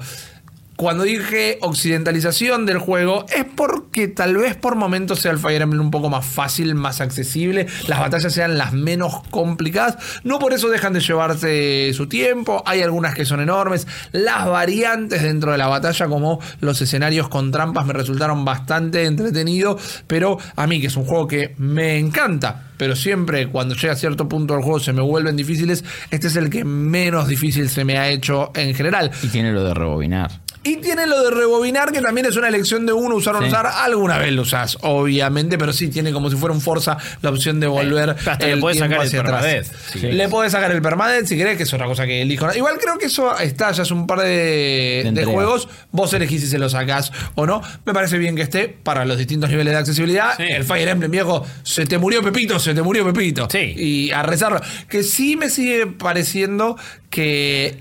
Cuando 0.79 1.03
dije 1.03 1.57
occidentalización 1.59 2.65
del 2.65 2.77
juego, 2.77 3.25
es 3.35 3.43
porque 3.43 4.07
tal 4.07 4.37
vez 4.37 4.55
por 4.55 4.77
momentos 4.77 5.19
sea 5.19 5.33
el 5.33 5.37
Fire 5.37 5.61
Emblem 5.61 5.81
un 5.81 5.91
poco 5.91 6.09
más 6.09 6.25
fácil, 6.25 6.73
más 6.73 7.01
accesible, 7.01 7.67
las 7.87 7.99
batallas 7.99 8.31
sean 8.31 8.57
las 8.57 8.71
menos 8.71 9.15
complicadas. 9.29 9.97
No 10.23 10.39
por 10.39 10.53
eso 10.53 10.69
dejan 10.69 10.93
de 10.93 11.01
llevarse 11.01 11.91
su 11.93 12.07
tiempo, 12.07 12.63
hay 12.65 12.81
algunas 12.81 13.13
que 13.13 13.25
son 13.25 13.41
enormes. 13.41 13.87
Las 14.13 14.47
variantes 14.47 15.21
dentro 15.21 15.51
de 15.51 15.57
la 15.57 15.67
batalla, 15.67 16.07
como 16.07 16.39
los 16.61 16.81
escenarios 16.81 17.27
con 17.27 17.51
trampas, 17.51 17.85
me 17.85 17.91
resultaron 17.91 18.45
bastante 18.45 19.03
entretenidos. 19.03 20.03
Pero 20.07 20.37
a 20.55 20.65
mí, 20.65 20.79
que 20.79 20.87
es 20.87 20.95
un 20.95 21.03
juego 21.03 21.27
que 21.27 21.55
me 21.57 21.97
encanta, 21.97 22.69
pero 22.77 22.95
siempre 22.95 23.49
cuando 23.49 23.75
llega 23.75 23.91
a 23.91 23.97
cierto 23.97 24.29
punto 24.29 24.53
del 24.53 24.63
juego 24.63 24.79
se 24.79 24.93
me 24.93 25.01
vuelven 25.01 25.35
difíciles, 25.35 25.83
este 26.09 26.27
es 26.27 26.37
el 26.37 26.49
que 26.49 26.63
menos 26.63 27.27
difícil 27.27 27.67
se 27.67 27.83
me 27.83 27.97
ha 27.97 28.07
hecho 28.07 28.51
en 28.55 28.73
general. 28.73 29.11
Y 29.21 29.27
tiene 29.27 29.51
lo 29.51 29.65
de 29.65 29.73
rebobinar. 29.73 30.31
Y 30.61 30.75
tiene 30.77 31.07
lo 31.07 31.23
de 31.23 31.31
rebobinar, 31.31 31.91
que 31.93 32.01
también 32.01 32.27
es 32.27 32.35
una 32.35 32.49
elección 32.49 32.85
de 32.85 32.91
uno 32.91 33.15
usar 33.15 33.33
o 33.35 33.39
no 33.39 33.45
Sí. 33.45 33.51
usar. 33.51 33.65
Alguna 33.67 34.17
vez 34.17 34.33
lo 34.33 34.41
usás, 34.41 34.77
obviamente, 34.81 35.57
pero 35.57 35.71
sí 35.71 35.87
tiene 35.87 36.11
como 36.11 36.29
si 36.29 36.35
fuera 36.35 36.53
un 36.53 36.59
Forza 36.59 36.97
la 37.21 37.29
opción 37.29 37.59
de 37.61 37.67
volver. 37.67 38.09
hasta 38.09 38.45
le 38.45 38.57
podés 38.57 38.77
sacar 38.79 39.01
el 39.05 39.09
permadeath, 39.09 39.67
querés. 39.93 40.13
Le 40.15 40.27
podés 40.27 40.51
sacar 40.51 40.71
el 40.71 40.81
permadeath 40.81 41.25
si 41.27 41.37
querés, 41.37 41.55
que 41.55 41.63
es 41.63 41.73
otra 41.73 41.85
cosa 41.85 42.05
que 42.05 42.21
elijo. 42.21 42.53
Igual 42.53 42.77
creo 42.77 42.97
que 42.97 43.05
eso 43.05 43.37
está, 43.39 43.71
ya 43.71 43.83
es 43.83 43.91
un 43.91 44.05
par 44.05 44.19
de, 44.19 45.09
de 45.13 45.25
juegos. 45.25 45.69
Vos 45.91 46.13
elegís 46.13 46.41
si 46.41 46.47
se 46.47 46.59
lo 46.59 46.67
sacás 46.69 47.11
o 47.35 47.45
no. 47.45 47.61
Me 47.85 47.93
parece 47.93 48.17
bien 48.17 48.35
que 48.35 48.41
esté 48.41 48.67
para 48.67 49.05
los 49.05 49.17
distintos 49.17 49.49
niveles 49.49 49.71
de 49.73 49.79
accesibilidad. 49.79 50.35
Sí. 50.35 50.43
El 50.43 50.65
Fire 50.65 50.89
Emblem 50.89 51.09
viejo, 51.11 51.45
se 51.63 51.85
te 51.85 51.97
murió 51.97 52.21
Pepito, 52.21 52.59
se 52.59 52.73
te 52.73 52.81
murió 52.81 53.05
Pepito. 53.05 53.47
Sí. 53.49 53.73
Y 53.77 54.11
a 54.11 54.23
rezarlo. 54.23 54.59
Que 54.89 55.03
sí 55.03 55.37
me 55.37 55.49
sigue 55.49 55.87
pareciendo 55.87 56.77
que 57.09 57.79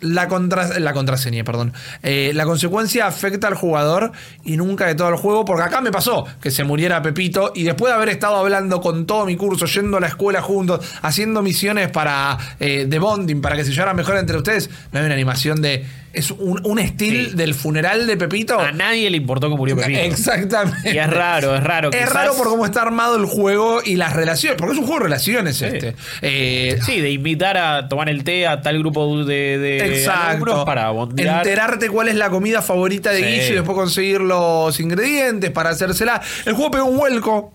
la, 0.00 0.28
contra- 0.28 0.78
la 0.78 0.92
contraseña, 0.92 1.44
perdón. 1.44 1.72
Eh, 2.02 2.32
la 2.34 2.44
consecuencia 2.44 3.06
afecta 3.06 3.48
al 3.48 3.54
jugador 3.54 4.12
y 4.44 4.56
nunca 4.56 4.86
de 4.86 4.94
todo 4.94 5.08
el 5.08 5.16
juego, 5.16 5.44
porque 5.44 5.62
acá 5.64 5.80
me 5.80 5.90
pasó 5.90 6.24
que 6.40 6.50
se 6.50 6.64
muriera 6.64 7.02
Pepito 7.02 7.52
y 7.54 7.64
después 7.64 7.90
de 7.90 7.96
haber 7.96 8.08
estado 8.10 8.36
hablando 8.36 8.80
con 8.80 9.06
todo 9.06 9.26
mi 9.26 9.36
curso, 9.36 9.66
yendo 9.66 9.96
a 9.96 10.00
la 10.00 10.06
escuela 10.08 10.40
juntos, 10.42 10.84
haciendo 11.02 11.42
misiones 11.42 11.90
para 11.90 12.36
eh, 12.60 12.86
de 12.88 12.98
bonding, 12.98 13.40
para 13.40 13.56
que 13.56 13.64
se 13.64 13.72
llevaran 13.72 13.96
mejor 13.96 14.16
entre 14.16 14.36
ustedes, 14.36 14.70
me 14.92 15.00
da 15.00 15.06
una 15.06 15.14
animación 15.14 15.60
de. 15.62 15.84
Es 16.12 16.30
un, 16.30 16.60
un 16.64 16.78
estilo 16.78 17.30
Sí. 17.30 17.36
del 17.36 17.54
funeral 17.54 18.06
de 18.06 18.16
Pepito. 18.16 18.58
A 18.58 18.72
nadie 18.72 19.08
le 19.10 19.16
importó 19.18 19.48
que 19.50 19.56
murió 19.56 19.76
Pepito. 19.76 20.00
Exactamente. 20.00 20.92
Y 20.92 20.98
es 20.98 21.08
raro, 21.10 21.54
es 21.54 21.62
raro. 21.62 21.90
Es 21.90 21.96
quizás- 21.96 22.12
raro 22.12 22.34
por 22.36 22.48
cómo 22.48 22.64
está 22.64 22.82
armado 22.82 23.16
el 23.16 23.24
juego 23.26 23.80
y 23.84 23.96
las 23.96 24.14
relaciones, 24.14 24.56
porque 24.58 24.72
es 24.74 24.78
un 24.78 24.86
juego 24.86 25.00
de 25.00 25.04
relaciones 25.04 25.60
este. 25.62 25.94
Eh, 26.22 26.78
Sí, 26.84 27.00
de 27.00 27.10
invitar 27.10 27.56
a 27.58 27.88
tomar 27.88 28.08
el 28.08 28.24
té 28.24 28.46
a 28.46 28.60
tal 28.62 28.78
grupo 28.78 29.24
de, 29.24 29.58
de 29.58 29.98
Exacto. 29.98 30.64
para 30.64 30.90
bondear. 30.90 31.38
Enterarte 31.46 31.88
cuál 31.90 32.08
es 32.08 32.14
la 32.14 32.30
comida 32.30 32.62
favorita 32.62 33.10
de 33.10 33.18
Sí. 33.18 33.24
Guille 33.24 33.48
y 33.48 33.52
después 33.54 33.76
conseguir 33.76 34.20
los 34.20 34.78
ingredientes 34.80 35.50
para 35.50 35.70
hacérsela. 35.70 36.20
El 36.46 36.54
juego 36.54 36.70
pegó 36.70 36.84
un 36.86 36.96
vuelco. 36.98 37.52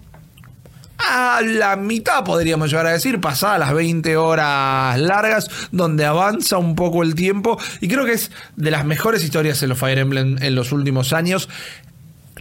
A 1.09 1.41
la 1.41 1.75
mitad, 1.75 2.23
podríamos 2.23 2.69
llegar 2.69 2.88
a 2.88 2.91
decir, 2.91 3.19
pasadas 3.19 3.59
las 3.59 3.73
20 3.73 4.15
horas 4.17 4.99
largas, 4.99 5.49
donde 5.71 6.05
avanza 6.05 6.57
un 6.57 6.75
poco 6.75 7.03
el 7.03 7.15
tiempo. 7.15 7.59
Y 7.81 7.88
creo 7.88 8.05
que 8.05 8.13
es 8.13 8.31
de 8.55 8.71
las 8.71 8.85
mejores 8.85 9.23
historias 9.23 9.61
en 9.63 9.69
los 9.69 9.77
Fire 9.77 9.99
Emblem 9.99 10.38
en 10.41 10.55
los 10.55 10.71
últimos 10.71 11.13
años. 11.13 11.49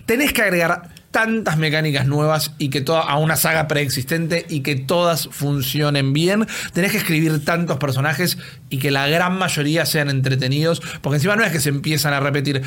Tenés 0.06 0.32
que 0.32 0.42
agregar 0.42 0.90
tantas 1.12 1.58
mecánicas 1.58 2.06
nuevas 2.06 2.52
y 2.58 2.70
que 2.70 2.80
toda 2.80 3.02
a 3.02 3.18
una 3.18 3.36
saga 3.36 3.68
preexistente 3.68 4.44
y 4.48 4.60
que 4.60 4.74
todas 4.74 5.28
funcionen 5.30 6.12
bien. 6.12 6.48
Tenés 6.72 6.90
que 6.90 6.98
escribir 6.98 7.44
tantos 7.44 7.76
personajes 7.76 8.38
y 8.70 8.78
que 8.78 8.90
la 8.90 9.06
gran 9.06 9.38
mayoría 9.38 9.86
sean 9.86 10.10
entretenidos, 10.10 10.82
porque 11.02 11.16
encima 11.16 11.36
no 11.36 11.44
es 11.44 11.52
que 11.52 11.60
se 11.60 11.68
empiezan 11.68 12.14
a 12.14 12.20
repetir. 12.20 12.62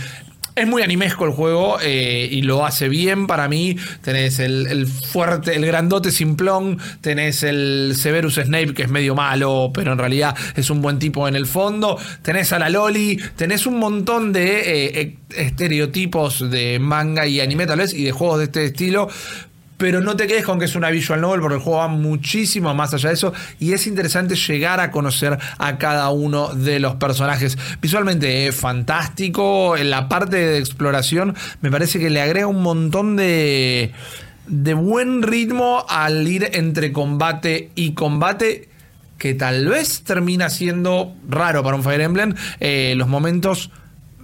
Es 0.55 0.65
muy 0.65 0.83
animesco 0.83 1.25
el 1.25 1.31
juego 1.31 1.79
eh, 1.81 2.29
y 2.31 2.41
lo 2.41 2.65
hace 2.65 2.87
bien 2.87 3.27
para 3.27 3.49
mí. 3.49 3.75
Tenés 4.01 4.39
el, 4.39 4.87
fuerte, 4.87 5.53
el 5.53 5.65
grandote 5.65 6.11
simplón, 6.11 6.79
tenés 7.01 7.43
el 7.43 7.93
Severus 7.93 8.35
Snape 8.35 8.73
que 8.73 8.83
es 8.83 8.89
medio 8.89 9.15
malo, 9.15 9.71
pero 9.73 9.91
en 9.91 9.97
realidad 9.97 10.33
es 10.55 10.69
un 10.69 10.81
buen 10.81 10.97
tipo 10.97 11.27
en 11.27 11.35
el 11.35 11.45
fondo. 11.45 11.99
Tenés 12.21 12.53
a 12.53 12.59
la 12.59 12.69
Loli, 12.69 13.19
tenés 13.35 13.65
un 13.65 13.79
montón 13.79 14.31
de 14.31 14.59
eh, 14.59 15.01
eh, 15.01 15.17
estereotipos 15.35 16.49
de 16.49 16.79
manga 16.79 17.27
y 17.27 17.41
anime 17.41 17.67
tal 17.67 17.79
vez 17.79 17.93
y 17.93 18.05
de 18.05 18.13
juegos 18.13 18.37
de 18.37 18.45
este 18.45 18.63
estilo. 18.63 19.09
Pero 19.77 20.01
no 20.01 20.15
te 20.15 20.27
quedes 20.27 20.45
con 20.45 20.57
que 20.57 20.65
es 20.65 20.75
una 20.75 20.89
visual 20.89 21.21
novel 21.21 21.41
porque 21.41 21.55
el 21.55 21.61
juego 21.61 21.79
va 21.79 21.87
muchísimo 21.87 22.73
más 22.73 22.93
allá 22.93 23.09
de 23.09 23.15
eso 23.15 23.33
y 23.59 23.73
es 23.73 23.87
interesante 23.87 24.35
llegar 24.35 24.79
a 24.79 24.91
conocer 24.91 25.37
a 25.57 25.77
cada 25.77 26.09
uno 26.09 26.53
de 26.53 26.79
los 26.79 26.95
personajes. 26.95 27.57
Visualmente 27.81 28.47
es 28.47 28.55
fantástico, 28.55 29.75
en 29.75 29.89
la 29.89 30.07
parte 30.07 30.37
de 30.37 30.59
exploración 30.59 31.35
me 31.61 31.71
parece 31.71 31.99
que 31.99 32.09
le 32.09 32.21
agrega 32.21 32.47
un 32.47 32.61
montón 32.61 33.15
de, 33.15 33.91
de 34.47 34.73
buen 34.73 35.23
ritmo 35.23 35.85
al 35.89 36.27
ir 36.27 36.49
entre 36.53 36.93
combate 36.93 37.71
y 37.75 37.93
combate 37.93 38.69
que 39.17 39.33
tal 39.33 39.67
vez 39.67 40.03
termina 40.03 40.49
siendo 40.49 41.13
raro 41.27 41.63
para 41.63 41.75
un 41.75 41.83
Fire 41.83 42.01
Emblem 42.01 42.35
eh, 42.59 42.93
los 42.97 43.07
momentos 43.07 43.71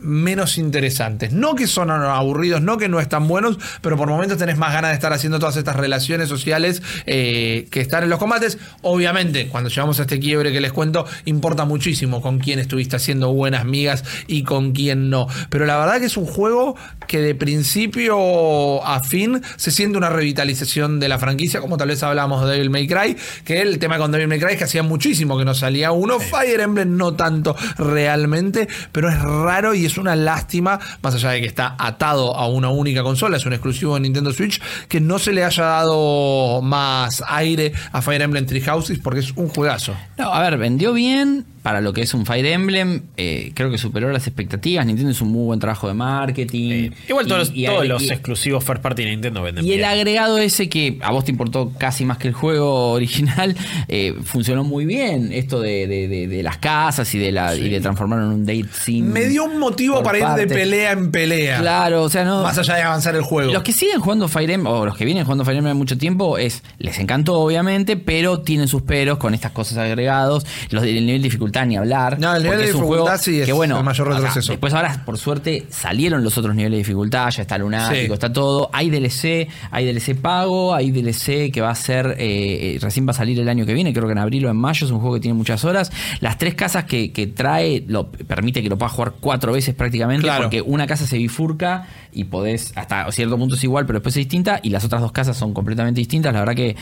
menos 0.01 0.57
interesantes. 0.57 1.31
No 1.31 1.55
que 1.55 1.67
son 1.67 1.91
aburridos, 1.91 2.61
no 2.61 2.77
que 2.77 2.89
no 2.89 2.99
están 2.99 3.27
buenos, 3.27 3.57
pero 3.81 3.97
por 3.97 4.07
momentos 4.09 4.37
tenés 4.37 4.57
más 4.57 4.73
ganas 4.73 4.91
de 4.91 4.95
estar 4.95 5.13
haciendo 5.13 5.39
todas 5.39 5.57
estas 5.57 5.75
relaciones 5.75 6.29
sociales 6.29 6.81
eh, 7.05 7.67
que 7.71 7.81
están 7.81 8.03
en 8.03 8.09
los 8.09 8.19
combates. 8.19 8.57
Obviamente, 8.81 9.47
cuando 9.47 9.69
llegamos 9.69 9.99
a 9.99 10.03
este 10.03 10.19
quiebre 10.19 10.51
que 10.51 10.61
les 10.61 10.71
cuento, 10.71 11.05
importa 11.25 11.65
muchísimo 11.65 12.21
con 12.21 12.39
quién 12.39 12.59
estuviste 12.59 12.95
haciendo 12.95 13.31
buenas 13.33 13.65
migas 13.65 14.03
y 14.27 14.43
con 14.43 14.71
quién 14.71 15.09
no. 15.09 15.27
Pero 15.49 15.65
la 15.65 15.77
verdad 15.77 15.99
que 15.99 16.05
es 16.05 16.17
un 16.17 16.25
juego 16.25 16.75
que 17.07 17.19
de 17.19 17.35
principio 17.35 18.85
a 18.85 19.01
fin 19.01 19.41
se 19.57 19.71
siente 19.71 19.97
una 19.97 20.09
revitalización 20.09 20.99
de 20.99 21.09
la 21.09 21.19
franquicia, 21.19 21.59
como 21.61 21.77
tal 21.77 21.89
vez 21.89 22.01
hablamos 22.03 22.45
de 22.45 22.53
Devil 22.53 22.69
May 22.69 22.87
Cry, 22.87 23.15
que 23.45 23.61
el 23.61 23.79
tema 23.79 23.97
con 23.97 24.11
Devil 24.11 24.27
May 24.27 24.39
Cry 24.39 24.53
es 24.53 24.57
que 24.57 24.63
hacía 24.63 24.83
muchísimo 24.83 25.37
que 25.37 25.45
no 25.45 25.53
salía 25.53 25.91
uno. 25.91 26.19
Fire 26.19 26.59
Emblem 26.59 26.97
no 26.97 27.13
tanto 27.13 27.55
realmente, 27.77 28.67
pero 28.91 29.09
es 29.09 29.21
raro 29.21 29.73
y 29.73 29.85
es 29.85 29.90
una 29.97 30.15
lástima, 30.15 30.79
más 31.01 31.15
allá 31.15 31.29
de 31.31 31.41
que 31.41 31.47
está 31.47 31.75
atado 31.77 32.35
a 32.35 32.47
una 32.47 32.69
única 32.69 33.03
consola, 33.03 33.37
es 33.37 33.45
un 33.45 33.53
exclusivo 33.53 33.95
de 33.95 34.01
Nintendo 34.01 34.31
Switch, 34.33 34.61
que 34.87 34.99
no 34.99 35.19
se 35.19 35.31
le 35.33 35.43
haya 35.43 35.63
dado 35.63 36.61
más 36.61 37.23
aire 37.27 37.73
a 37.91 38.01
Fire 38.01 38.21
Emblem 38.21 38.45
Three 38.45 38.61
Houses 38.61 38.99
porque 38.99 39.19
es 39.19 39.31
un 39.35 39.47
juegazo. 39.49 39.95
No, 40.17 40.33
a 40.33 40.41
ver, 40.41 40.57
vendió 40.57 40.93
bien 40.93 41.45
para 41.63 41.79
lo 41.79 41.93
que 41.93 42.01
es 42.01 42.13
un 42.15 42.25
Fire 42.25 42.45
Emblem. 42.47 43.03
eh, 43.17 43.51
creo 43.53 43.69
que 43.69 43.77
superó 43.77 44.11
las 44.11 44.25
expectativas. 44.25 44.83
Nintendo 44.85 45.11
hizo 45.11 45.25
un 45.25 45.31
muy 45.31 45.45
buen 45.45 45.59
trabajo 45.59 45.87
de 45.87 45.93
marketing. 45.93 46.71
Eh, 46.71 46.91
igual 47.07 47.27
todos, 47.27 47.49
los- 47.49 47.55
Y- 47.57 47.63
y- 47.63 47.65
todos 47.67 47.85
y- 47.85 47.87
los 47.87 48.01
y- 48.03 48.09
exclusivos 48.11 48.63
first 48.63 48.81
party 48.81 49.03
de 49.03 49.09
Nintendo 49.11 49.43
venden 49.43 49.63
Y 49.65 49.73
el 49.73 49.83
agregado 49.83 50.39
ese 50.39 50.69
que 50.69 50.97
a 51.03 51.11
vos 51.11 51.23
te 51.23 51.29
importó 51.31 51.71
casi 51.77 52.03
más 52.03 52.17
que 52.17 52.27
el 52.29 52.33
juego 52.33 52.91
original, 52.93 53.55
eh, 53.87 54.15
funcionó 54.23 54.63
muy 54.63 54.85
bien. 54.85 55.31
Esto 55.31 55.59
de, 55.61 55.85
de- 55.85 56.07
de- 56.07 56.27
de 56.27 56.43
las 56.43 56.57
casas 56.57 57.13
y 57.13 57.19
de 57.19 57.31
la 57.31 57.55
y 57.55 57.69
de 57.69 57.79
transformarlo 57.79 58.25
en 58.25 58.31
un 58.31 58.45
date 58.45 58.65
sim. 58.73 59.05
Me 59.05 59.25
dio 59.27 59.43
un 59.43 59.59
motivo 59.59 59.80
por 59.87 60.03
para 60.03 60.17
ir 60.19 60.25
de 60.47 60.47
pelea 60.53 60.91
en 60.91 61.11
pelea. 61.11 61.59
Claro, 61.59 62.03
o 62.03 62.09
sea, 62.09 62.23
no. 62.25 62.43
Más 62.43 62.57
allá 62.57 62.75
de 62.75 62.81
avanzar 62.83 63.15
el 63.15 63.21
juego. 63.21 63.51
Los 63.53 63.63
que 63.63 63.71
siguen 63.73 63.99
jugando 63.99 64.27
Fire 64.27 64.49
Emblem, 64.51 64.71
o 64.73 64.85
los 64.85 64.97
que 64.97 65.05
vienen 65.05 65.23
jugando 65.23 65.45
Fire 65.45 65.57
Emblem 65.57 65.77
mucho 65.77 65.97
tiempo, 65.97 66.37
es 66.37 66.63
les 66.77 66.99
encantó, 66.99 67.39
obviamente, 67.39 67.97
pero 67.97 68.41
tienen 68.41 68.67
sus 68.67 68.81
peros 68.81 69.17
con 69.17 69.33
estas 69.33 69.51
cosas 69.51 69.77
agregados. 69.77 70.45
Los 70.69 70.83
del 70.83 71.05
nivel 71.05 71.21
de 71.21 71.27
dificultad 71.27 71.65
ni 71.65 71.77
hablar. 71.77 72.19
No, 72.19 72.35
el 72.35 72.43
nivel 72.43 72.59
de 72.59 72.65
es 72.65 72.73
un 72.73 72.81
dificultad 72.81 73.03
juego 73.05 73.17
sí 73.17 73.39
es 73.41 73.45
que, 73.45 73.53
bueno, 73.53 73.77
el 73.77 73.83
mayor 73.83 74.07
retroceso. 74.09 74.51
después 74.51 74.73
ahora, 74.73 75.03
por 75.05 75.17
suerte, 75.17 75.65
salieron 75.69 76.23
los 76.23 76.37
otros 76.37 76.55
niveles 76.55 76.77
de 76.77 76.77
dificultad, 76.79 77.29
ya 77.29 77.41
está 77.41 77.57
Lunático, 77.57 78.07
Sí. 78.07 78.13
está 78.13 78.31
todo. 78.33 78.69
Hay 78.73 78.89
DLC, 78.89 79.47
hay 79.71 79.85
DLC 79.85 80.15
pago, 80.15 80.73
hay 80.73 80.91
DLC 80.91 81.51
que 81.51 81.61
va 81.61 81.69
a 81.71 81.75
ser, 81.75 82.15
eh, 82.17 82.75
eh, 82.75 82.79
recién 82.81 83.07
va 83.07 83.11
a 83.11 83.13
salir 83.15 83.39
el 83.39 83.47
año 83.49 83.65
que 83.65 83.73
viene, 83.73 83.93
creo 83.93 84.05
que 84.05 84.11
en 84.13 84.17
abril 84.17 84.45
o 84.45 84.49
en 84.49 84.57
mayo, 84.57 84.85
es 84.85 84.91
un 84.91 84.99
juego 84.99 85.15
que 85.15 85.21
tiene 85.21 85.33
muchas 85.35 85.63
horas. 85.65 85.91
Las 86.19 86.37
tres 86.37 86.55
casas 86.55 86.85
que, 86.85 87.11
que 87.11 87.27
trae 87.27 87.83
lo 87.87 88.09
permite 88.11 88.61
que 88.61 88.69
lo 88.69 88.77
puedas 88.77 88.93
jugar 88.93 89.13
cuatro 89.19 89.51
veces 89.51 89.70
prácticamente, 89.73 90.23
Claro. 90.23 90.43
porque 90.43 90.61
una 90.61 90.87
casa 90.87 91.05
se 91.07 91.17
bifurca 91.17 91.87
y 92.11 92.25
podés, 92.25 92.71
hasta 92.75 93.11
cierto 93.11 93.37
punto 93.37 93.55
es 93.55 93.63
igual, 93.63 93.85
pero 93.85 93.99
después 93.99 94.15
es 94.15 94.19
distinta, 94.21 94.59
y 94.63 94.69
las 94.69 94.83
otras 94.85 95.01
dos 95.01 95.11
casas 95.11 95.37
son 95.37 95.53
completamente 95.53 95.99
distintas. 95.99 96.33
La 96.33 96.39
verdad 96.39 96.55
que 96.55 96.75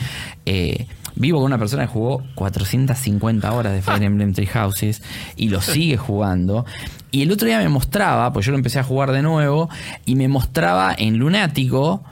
eh, 0.46 0.86
vivo 1.16 1.38
con 1.38 1.46
una 1.46 1.58
persona 1.58 1.86
que 1.86 1.92
jugó 1.92 2.22
450 2.34 3.52
horas 3.52 3.72
de 3.72 3.82
Fire 3.82 4.02
Emblem 4.02 4.32
Three 4.32 4.46
Houses 4.46 5.02
y 5.36 5.48
lo 5.48 5.60
sigue 5.60 5.96
jugando. 5.96 6.64
Y 7.10 7.22
el 7.22 7.32
otro 7.32 7.46
día 7.48 7.58
me 7.58 7.68
mostraba, 7.68 8.32
pues 8.32 8.46
yo 8.46 8.52
lo 8.52 8.58
empecé 8.58 8.78
a 8.78 8.84
jugar 8.84 9.12
de 9.12 9.22
nuevo, 9.22 9.68
y 10.06 10.14
me 10.16 10.28
mostraba 10.28 10.94
en 10.96 11.18
Lunático 11.18 12.02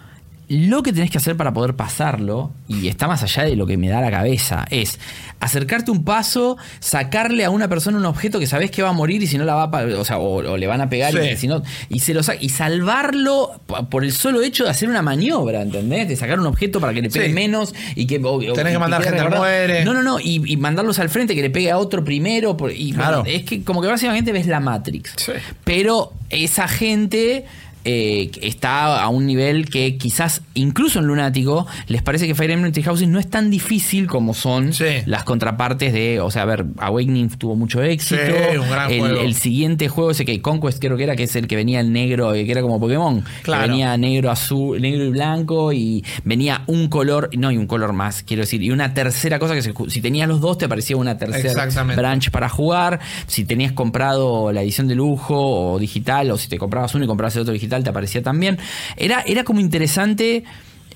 lo 0.48 0.82
que 0.82 0.92
tenés 0.94 1.10
que 1.10 1.18
hacer 1.18 1.36
para 1.36 1.52
poder 1.52 1.74
pasarlo, 1.76 2.52
y 2.68 2.88
está 2.88 3.06
más 3.06 3.22
allá 3.22 3.44
de 3.44 3.54
lo 3.54 3.66
que 3.66 3.76
me 3.76 3.88
da 3.88 4.00
la 4.00 4.10
cabeza, 4.10 4.64
es 4.70 4.98
acercarte 5.40 5.90
un 5.90 6.04
paso, 6.04 6.56
sacarle 6.80 7.44
a 7.44 7.50
una 7.50 7.68
persona 7.68 7.98
un 7.98 8.06
objeto 8.06 8.38
que 8.40 8.46
sabés 8.46 8.70
que 8.70 8.82
va 8.82 8.88
a 8.88 8.92
morir 8.92 9.22
y 9.22 9.26
si 9.26 9.36
no 9.38 9.44
la 9.44 9.54
va 9.54 9.64
a, 9.64 9.84
o 9.98 10.04
sea, 10.04 10.18
o, 10.18 10.36
o 10.52 10.56
le 10.56 10.66
van 10.66 10.80
a 10.80 10.88
pegar 10.88 11.12
Sí. 11.12 11.18
y 11.32 11.36
si 11.36 11.48
no, 11.48 11.62
y 11.90 12.00
se 12.00 12.14
lo 12.14 12.22
y 12.40 12.48
salvarlo 12.48 13.60
por 13.90 14.04
el 14.04 14.12
solo 14.12 14.40
hecho 14.42 14.64
de 14.64 14.70
hacer 14.70 14.88
una 14.88 15.02
maniobra, 15.02 15.60
¿entendés? 15.62 16.08
De 16.08 16.16
sacar 16.16 16.40
un 16.40 16.46
objeto 16.46 16.80
para 16.80 16.94
que 16.94 17.02
le 17.02 17.10
pegue 17.10 17.26
Sí. 17.28 17.32
menos 17.32 17.74
y 17.94 18.06
que 18.06 18.18
Tenés 18.18 18.72
que 18.72 18.78
mandar 18.78 19.02
quede 19.02 19.16
gente 19.18 19.34
al 19.34 19.38
muere. 19.38 19.84
No, 19.84 19.92
no, 19.94 20.02
no, 20.02 20.18
y, 20.18 20.42
y 20.50 20.56
mandarlos 20.56 20.98
al 20.98 21.10
frente 21.10 21.34
que 21.34 21.42
le 21.42 21.50
pegue 21.50 21.70
a 21.70 21.78
otro 21.78 22.02
primero 22.02 22.56
por- 22.56 22.72
y 22.72 22.92
Claro. 22.92 23.22
es 23.26 23.42
que 23.44 23.62
como 23.64 23.82
que 23.82 23.88
básicamente 23.88 24.32
ves 24.32 24.46
la 24.46 24.60
Matrix. 24.60 25.12
Sí. 25.16 25.32
Pero 25.64 26.12
esa 26.30 26.68
gente 26.68 27.44
eh, 27.90 28.30
está 28.42 29.02
a 29.02 29.08
un 29.08 29.24
nivel 29.24 29.70
que 29.70 29.96
quizás 29.96 30.42
incluso 30.52 30.98
en 30.98 31.06
Lunático 31.06 31.66
les 31.86 32.02
parece 32.02 32.26
que 32.26 32.34
Fire 32.34 32.50
Emblem 32.50 32.70
Three 32.70 32.82
Houses 32.84 33.08
no 33.08 33.18
es 33.18 33.30
tan 33.30 33.50
difícil 33.50 34.06
como 34.06 34.34
son 34.34 34.74
Sí. 34.74 34.84
las 35.06 35.24
contrapartes 35.24 35.94
de, 35.94 36.20
o 36.20 36.30
sea, 36.30 36.42
a 36.42 36.44
ver, 36.44 36.66
Awakening 36.76 37.30
tuvo 37.30 37.56
mucho 37.56 37.82
éxito. 37.82 38.20
Sí, 38.26 38.58
un 38.58 38.68
gran 38.68 38.90
el, 38.92 39.00
juego. 39.00 39.20
el 39.22 39.34
siguiente 39.34 39.88
juego 39.88 40.10
ese 40.10 40.26
que 40.26 40.42
Conquest 40.42 40.80
creo 40.80 40.98
que 40.98 41.04
era, 41.04 41.16
que 41.16 41.22
es 41.22 41.34
el 41.36 41.46
que 41.46 41.56
venía 41.56 41.80
el 41.80 41.90
negro, 41.90 42.34
eh, 42.34 42.44
que 42.44 42.52
era 42.52 42.60
como 42.60 42.78
Pokémon. 42.78 43.24
que 43.42 43.50
venía 43.50 43.96
negro, 43.96 44.30
azul, 44.30 44.80
negro 44.82 45.04
y 45.04 45.08
blanco 45.10 45.72
y 45.72 46.04
venía 46.24 46.64
un 46.66 46.88
color, 46.88 47.30
no, 47.38 47.50
y 47.50 47.56
un 47.56 47.66
color 47.66 47.94
más, 47.94 48.22
quiero 48.22 48.42
decir, 48.42 48.62
y 48.62 48.70
una 48.70 48.92
tercera 48.92 49.38
cosa 49.38 49.54
que 49.54 49.62
se- 49.62 49.72
si 49.88 50.02
tenías 50.02 50.28
los 50.28 50.40
dos 50.42 50.58
te 50.58 50.66
aparecía 50.66 50.96
una 50.98 51.16
tercera 51.16 51.66
branch 51.96 52.30
para 52.30 52.50
jugar. 52.50 53.00
Si 53.26 53.44
tenías 53.46 53.72
comprado 53.72 54.52
la 54.52 54.62
edición 54.62 54.88
de 54.88 54.94
lujo 54.94 55.36
o 55.72 55.78
digital, 55.78 56.30
o 56.30 56.36
si 56.36 56.48
te 56.48 56.58
comprabas 56.58 56.94
uno 56.94 57.04
y 57.04 57.06
comprabas 57.08 57.34
el 57.36 57.42
otro 57.42 57.54
digital, 57.54 57.77
te 57.84 57.90
aparecía 57.90 58.22
también. 58.22 58.58
Era, 58.96 59.22
era 59.26 59.44
como 59.44 59.60
interesante. 59.60 60.44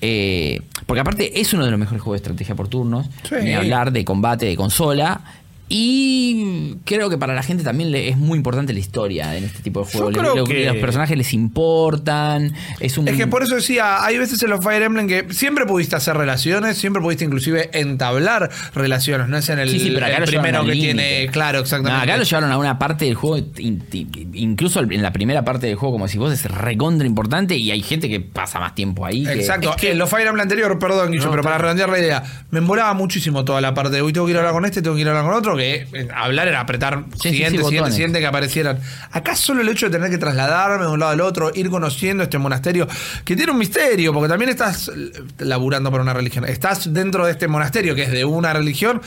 eh, 0.01 0.61
porque 0.85 0.99
aparte 0.99 1.39
es 1.39 1.53
uno 1.53 1.63
de 1.65 1.71
los 1.71 1.79
mejores 1.79 2.01
juegos 2.01 2.19
de 2.19 2.23
estrategia 2.23 2.55
por 2.55 2.67
turnos. 2.67 3.07
Sí. 3.27 3.35
Ni 3.43 3.53
hablar 3.53 3.91
de 3.91 4.03
combate 4.03 4.45
de 4.45 4.55
consola. 4.55 5.21
Y 5.69 6.75
creo 6.85 7.09
que 7.09 7.17
para 7.17 7.33
la 7.33 7.41
gente 7.43 7.63
también 7.63 7.91
le- 7.91 8.09
es 8.09 8.17
muy 8.17 8.37
importante 8.37 8.73
la 8.73 8.79
historia 8.79 9.35
en 9.35 9.43
este 9.45 9.63
tipo 9.63 9.79
de 9.81 9.85
Yo 9.85 9.91
juegos. 9.99 10.13
Le- 10.13 10.19
creo 10.19 10.43
que- 10.45 10.65
Los 10.65 10.75
personajes 10.77 11.17
les 11.17 11.33
importan. 11.33 12.53
Es 12.79 12.97
un 12.97 13.07
Es 13.07 13.15
que 13.17 13.27
por 13.27 13.43
eso 13.43 13.55
decía, 13.55 14.03
hay 14.03 14.17
veces 14.17 14.41
en 14.43 14.49
los 14.49 14.63
Fire 14.63 14.83
Emblem 14.83 15.07
que 15.07 15.27
siempre 15.33 15.65
pudiste 15.65 15.95
hacer 15.95 16.15
relaciones, 16.15 16.77
siempre 16.77 17.01
pudiste 17.01 17.25
inclusive 17.25 17.69
entablar 17.73 18.49
relaciones, 18.75 19.27
no 19.29 19.37
es 19.37 19.49
en 19.49 19.59
el, 19.59 19.69
Sí, 19.69 19.79
sí, 19.79 19.91
pero 19.93 20.05
acá 20.05 20.17
el 20.17 20.21
lo 20.21 20.25
llevaron 20.27 20.43
primero 20.43 20.65
que 20.65 20.73
tiene, 20.73 21.27
claro, 21.31 21.57
No, 21.59 21.63
exactamente. 21.63 22.03
acá 22.03 22.17
lo 22.17 22.23
llevaron 22.23 22.51
a 22.51 22.57
una 22.57 22.77
parte 22.79 23.05
del 23.05 23.15
juego, 23.15 23.37
in- 23.57 23.83
in- 23.91 24.29
incluso 24.33 24.79
en 24.81 25.01
la 25.01 25.11
primera 25.13 25.43
parte 25.43 25.67
del 25.67 25.75
juego, 25.75 25.93
como 25.93 26.07
si 26.07 26.17
vos 26.17 26.31
es 26.33 26.45
recontra 26.45 27.07
importante 27.07 27.55
y 27.55 27.71
hay 27.71 27.81
gente 27.81 28.09
que 28.09 28.19
pasa 28.19 28.59
más 28.59 28.75
tiempo 28.75 29.05
ahí. 29.05 29.23
que- 29.23 29.33
Exacto, 29.33 29.71
Es 29.71 29.75
que- 29.77 29.91
en 29.91 29.97
los 29.97 30.09
Fire 30.09 30.27
Emblem 30.27 30.43
anterior, 30.43 30.77
perdón, 30.79 31.11
Guillo, 31.11 31.25
No, 31.25 31.31
pero 31.31 31.43
para 31.43 31.57
redondear 31.57 31.89
la 31.89 31.99
idea, 31.99 32.23
me 32.51 32.59
embolaba 32.59 32.93
muchísimo 32.93 33.43
toda 33.45 33.61
la 33.61 33.73
parte 33.73 33.95
de 33.95 34.01
hoy 34.01 34.13
tengo 34.13 34.25
que 34.25 34.31
ir 34.31 34.37
a 34.37 34.39
hablar 34.41 34.53
con 34.53 34.65
este, 34.65 34.81
tengo 34.81 34.95
que 34.95 35.01
ir 35.01 35.07
a 35.07 35.11
hablar 35.11 35.25
con 35.25 35.33
otro, 35.33 35.52
que 35.57 35.87
eh, 35.93 36.07
hablar 36.13 36.47
era 36.47 36.59
apretar 36.59 37.05
Sí, 37.21 37.29
siguiente, 37.29 37.59
sí, 37.59 37.65
siguiente, 37.65 37.91
siguiente 37.91 38.19
que 38.19 38.25
aparecieran. 38.27 38.79
Acá 39.11 39.35
solo 39.35 39.61
el 39.61 39.69
hecho 39.69 39.87
de 39.87 39.91
tener 39.91 40.09
que 40.09 40.17
trasladarme 40.17 40.85
de 40.85 40.91
un 40.91 40.99
lado 40.99 41.11
al 41.11 41.21
otro, 41.21 41.51
ir 41.53 41.69
conociendo 41.69 42.23
este 42.23 42.37
monasterio, 42.37 42.87
que 43.25 43.35
tiene 43.35 43.51
un 43.51 43.57
misterio, 43.57 44.13
porque 44.13 44.29
también 44.29 44.49
estás 44.49 44.91
laburando 45.39 45.91
para 45.91 46.03
una 46.03 46.13
religión, 46.13 46.45
estás 46.45 46.93
dentro 46.93 47.25
de 47.25 47.31
este 47.31 47.47
monasterio 47.47 47.95
que 47.95 48.03
es 48.03 48.11
de 48.11 48.25
una 48.25 48.53
religión. 48.53 49.01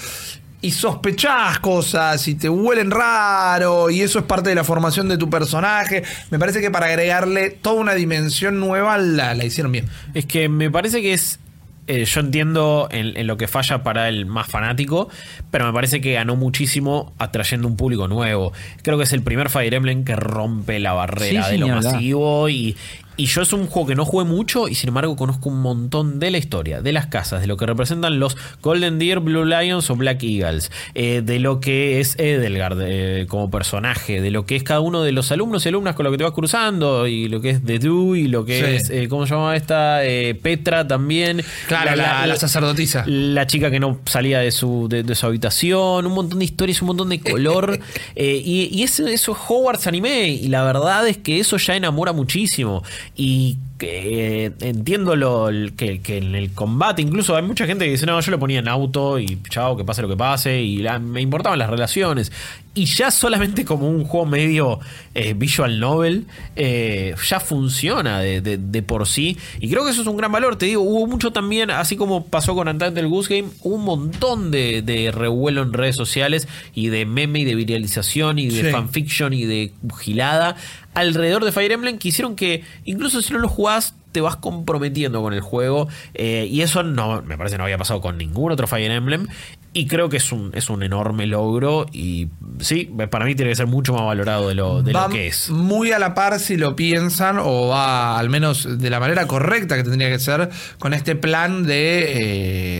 Y 0.62 0.70
sospechás 0.70 1.60
cosas 1.60 2.26
y 2.26 2.34
te 2.34 2.48
huelen 2.48 2.90
raro 2.90 3.90
y 3.90 4.00
eso 4.00 4.18
es 4.18 4.24
parte 4.24 4.48
de 4.48 4.54
la 4.54 4.64
formación 4.64 5.08
de 5.08 5.18
tu 5.18 5.28
personaje. 5.28 6.02
Me 6.30 6.38
parece 6.38 6.60
que 6.60 6.70
para 6.70 6.86
agregarle 6.86 7.50
toda 7.50 7.76
una 7.76 7.94
dimensión 7.94 8.58
nueva 8.58 8.96
la, 8.98 9.34
la 9.34 9.44
hicieron 9.44 9.70
bien. 9.70 9.86
Es 10.14 10.24
que 10.24 10.48
me 10.48 10.70
parece 10.70 11.02
que 11.02 11.12
es. 11.12 11.38
Eh, 11.86 12.04
yo 12.04 12.20
entiendo 12.20 12.88
en, 12.90 13.16
en 13.16 13.26
lo 13.26 13.36
que 13.36 13.46
falla 13.48 13.82
para 13.82 14.08
el 14.08 14.26
más 14.26 14.48
fanático, 14.48 15.08
pero 15.50 15.66
me 15.66 15.72
parece 15.72 16.00
que 16.00 16.14
ganó 16.14 16.36
muchísimo 16.36 17.12
atrayendo 17.18 17.68
un 17.68 17.76
público 17.76 18.08
nuevo. 18.08 18.52
Creo 18.82 18.98
que 18.98 19.04
es 19.04 19.12
el 19.12 19.22
primer 19.22 19.50
Fire 19.50 19.72
Emblem 19.72 20.04
que 20.04 20.16
rompe 20.16 20.78
la 20.80 20.92
barrera 20.92 21.44
Sí, 21.44 21.50
sí, 21.50 21.52
de 21.52 21.58
lo 21.58 21.68
masivo 21.68 22.48
y, 22.48 22.76
y 23.16 23.26
yo 23.26 23.42
es 23.42 23.52
un 23.52 23.66
juego 23.66 23.88
que 23.88 23.94
no 23.94 24.04
jugué 24.04 24.24
mucho 24.24 24.68
y 24.68 24.74
sin 24.74 24.88
embargo 24.88 25.16
conozco 25.16 25.48
un 25.48 25.60
montón 25.60 26.18
de 26.20 26.30
la 26.30 26.38
historia, 26.38 26.80
de 26.82 26.92
las 26.92 27.06
casas, 27.06 27.40
de 27.40 27.46
lo 27.46 27.56
que 27.56 27.66
representan 27.66 28.18
los 28.20 28.36
Golden 28.62 28.98
Deer, 28.98 29.20
Blue 29.20 29.44
Lions 29.44 29.88
o 29.90 29.96
Black 29.96 30.22
Eagles, 30.22 30.70
eh, 30.94 31.22
de 31.24 31.38
lo 31.38 31.60
que 31.60 32.00
es 32.00 32.18
Edelgard 32.18 32.78
eh, 32.82 33.26
como 33.28 33.50
personaje, 33.50 34.20
de 34.20 34.30
lo 34.30 34.44
que 34.46 34.56
es 34.56 34.62
cada 34.62 34.80
uno 34.80 35.02
de 35.02 35.12
los 35.12 35.32
alumnos 35.32 35.64
y 35.64 35.68
alumnas 35.70 35.94
con 35.94 36.04
lo 36.04 36.10
que 36.12 36.18
te 36.18 36.24
vas 36.24 36.32
cruzando 36.32 37.06
y 37.06 37.28
lo 37.28 37.40
que 37.40 37.50
es 37.50 37.64
The 37.64 37.78
Do 37.78 38.16
y 38.16 38.28
lo 38.28 38.44
que 38.44 38.58
Sí. 38.60 38.64
es, 38.76 38.90
eh, 38.90 39.08
¿cómo 39.08 39.26
se 39.26 39.34
llama 39.34 39.56
esta? 39.56 40.04
Eh, 40.04 40.34
Petra 40.34 40.86
también. 40.86 41.42
Claro, 41.68 41.96
la- 41.96 42.26
la 42.26 42.36
sacerdotisa. 42.36 43.04
La 43.06 43.46
chica 43.46 43.70
que 43.70 43.80
no 43.80 43.98
salía 44.06 44.40
de 44.40 44.50
su, 44.50 44.88
de, 44.88 45.02
de 45.02 45.14
su 45.14 45.26
habitación, 45.26 46.06
un 46.06 46.12
montón 46.12 46.38
de 46.38 46.44
historias, 46.44 46.80
un 46.82 46.88
montón 46.88 47.08
de 47.08 47.20
color. 47.20 47.78
y 48.16 48.66
y 48.76 48.82
eso, 48.82 49.06
eso 49.06 49.32
es 49.32 49.38
Hogwarts 49.48 49.86
anime. 49.86 50.28
Y 50.28 50.48
la 50.48 50.62
verdad 50.64 51.06
es 51.08 51.16
que 51.18 51.38
eso 51.40 51.56
ya 51.56 51.76
enamora 51.76 52.12
muchísimo. 52.12 52.82
Y 53.14 53.58
que, 53.78 54.46
eh, 54.46 54.52
entiendo 54.60 55.16
lo, 55.16 55.50
que, 55.76 56.00
que 56.00 56.16
en 56.18 56.34
el 56.34 56.50
combate, 56.52 57.02
incluso 57.02 57.36
hay 57.36 57.42
mucha 57.42 57.66
gente 57.66 57.84
que 57.84 57.90
dice, 57.92 58.06
no, 58.06 58.18
yo 58.20 58.30
lo 58.30 58.38
ponía 58.38 58.58
en 58.58 58.68
auto 58.68 59.18
y 59.18 59.38
chao, 59.50 59.76
que 59.76 59.84
pase 59.84 60.02
lo 60.02 60.08
que 60.08 60.16
pase. 60.16 60.60
Y 60.62 60.78
la- 60.78 60.98
me 60.98 61.20
importaban 61.20 61.58
las 61.58 61.68
relaciones. 61.70 62.32
Y 62.74 62.84
ya 62.86 63.10
solamente 63.10 63.64
como 63.64 63.88
un 63.88 64.04
juego 64.04 64.26
medio 64.26 64.80
eh, 65.14 65.32
visual 65.34 65.80
novel, 65.80 66.26
eh, 66.56 67.14
ya 67.26 67.40
funciona 67.40 68.20
de, 68.20 68.40
de- 68.42 68.58
de 68.58 68.82
por 68.82 69.06
sí. 69.06 69.36
Y 69.60 69.70
creo 69.70 69.84
que 69.84 69.90
eso 69.92 70.02
es 70.02 70.06
un 70.08 70.16
gran 70.18 70.30
valor. 70.32 70.56
Te 70.56 70.66
digo, 70.66 70.82
hubo 70.82 71.06
mucho 71.06 71.32
también, 71.32 71.70
así 71.70 71.96
como 71.96 72.26
pasó 72.26 72.54
con 72.54 72.68
Untitled 72.68 73.06
Goose 73.08 73.34
Game, 73.40 73.48
un 73.62 73.82
montón 73.84 74.50
de, 74.50 74.82
de 74.82 75.10
revuelo 75.10 75.62
en 75.62 75.72
redes 75.72 75.96
sociales 75.96 76.48
y 76.74 76.88
de 76.88 77.06
meme 77.06 77.40
y 77.40 77.44
de 77.44 77.54
viralización 77.54 78.38
y 78.38 78.48
de 78.48 78.64
Sí. 78.66 78.70
fanfiction 78.70 79.32
y 79.32 79.44
de 79.44 79.72
gilada 80.00 80.56
alrededor 80.96 81.44
de 81.44 81.52
Fire 81.52 81.72
Emblem 81.72 81.98
que 81.98 82.08
hicieron 82.08 82.36
que, 82.36 82.64
incluso 82.84 83.20
si 83.20 83.32
no 83.32 83.38
lo 83.38 83.48
jugás, 83.48 83.94
te 84.16 84.22
vas 84.22 84.36
comprometiendo 84.36 85.20
con 85.20 85.34
el 85.34 85.42
juego. 85.42 85.88
eh, 86.14 86.48
y 86.50 86.62
eso 86.62 86.82
no, 86.82 87.20
me 87.20 87.36
parece 87.36 87.58
no 87.58 87.64
había 87.64 87.76
pasado 87.76 88.00
con 88.00 88.16
ningún 88.16 88.50
otro 88.50 88.66
Fire 88.66 88.90
Emblem. 88.90 89.26
Y 89.74 89.86
creo 89.88 90.08
que 90.08 90.16
es 90.16 90.32
un, 90.32 90.52
es 90.54 90.70
un 90.70 90.82
enorme 90.82 91.26
logro. 91.26 91.84
Y 91.92 92.28
sí, 92.60 92.90
para 93.10 93.26
mí 93.26 93.34
tiene 93.34 93.50
que 93.50 93.56
ser 93.56 93.66
mucho 93.66 93.92
más 93.92 94.04
valorado 94.06 94.48
de 94.48 94.54
lo, 94.54 94.82
de 94.82 94.94
va 94.94 95.02
lo 95.08 95.12
que 95.12 95.26
es. 95.26 95.50
muy 95.50 95.92
a 95.92 95.98
la 95.98 96.14
par 96.14 96.40
si 96.40 96.56
lo 96.56 96.74
piensan 96.76 97.36
o 97.38 97.68
va 97.68 98.18
al 98.18 98.30
menos 98.30 98.78
de 98.80 98.88
la 98.88 99.00
manera 99.00 99.26
correcta 99.26 99.76
que 99.76 99.82
tendría 99.82 100.08
que 100.08 100.18
ser 100.18 100.48
con 100.78 100.94
este 100.94 101.14
plan 101.14 101.64
de 101.64 102.04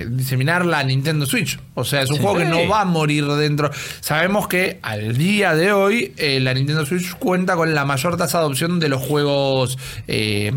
eh, 0.01 0.07
diseminar 0.09 0.65
la 0.65 0.83
Nintendo 0.85 1.27
Switch. 1.27 1.59
O 1.75 1.85
sea, 1.85 2.01
es 2.01 2.09
un 2.09 2.17
Sí. 2.17 2.23
juego 2.23 2.39
que 2.39 2.47
no 2.47 2.67
va 2.67 2.81
a 2.81 2.85
morir 2.87 3.27
dentro. 3.27 3.71
Sabemos 4.01 4.49
que 4.49 4.79
al 4.81 5.19
día 5.19 5.55
de 5.55 5.73
hoy 5.73 6.15
eh, 6.17 6.41
la 6.41 6.55
Nintendo 6.55 6.87
Switch 6.87 7.13
cuenta 7.19 7.57
con 7.57 7.75
la 7.75 7.85
mayor 7.85 8.17
tasa 8.17 8.39
de 8.39 8.45
adopción 8.45 8.81
de 8.81 8.89
los 8.89 9.03
juegos 9.03 9.77
eh, 10.09 10.51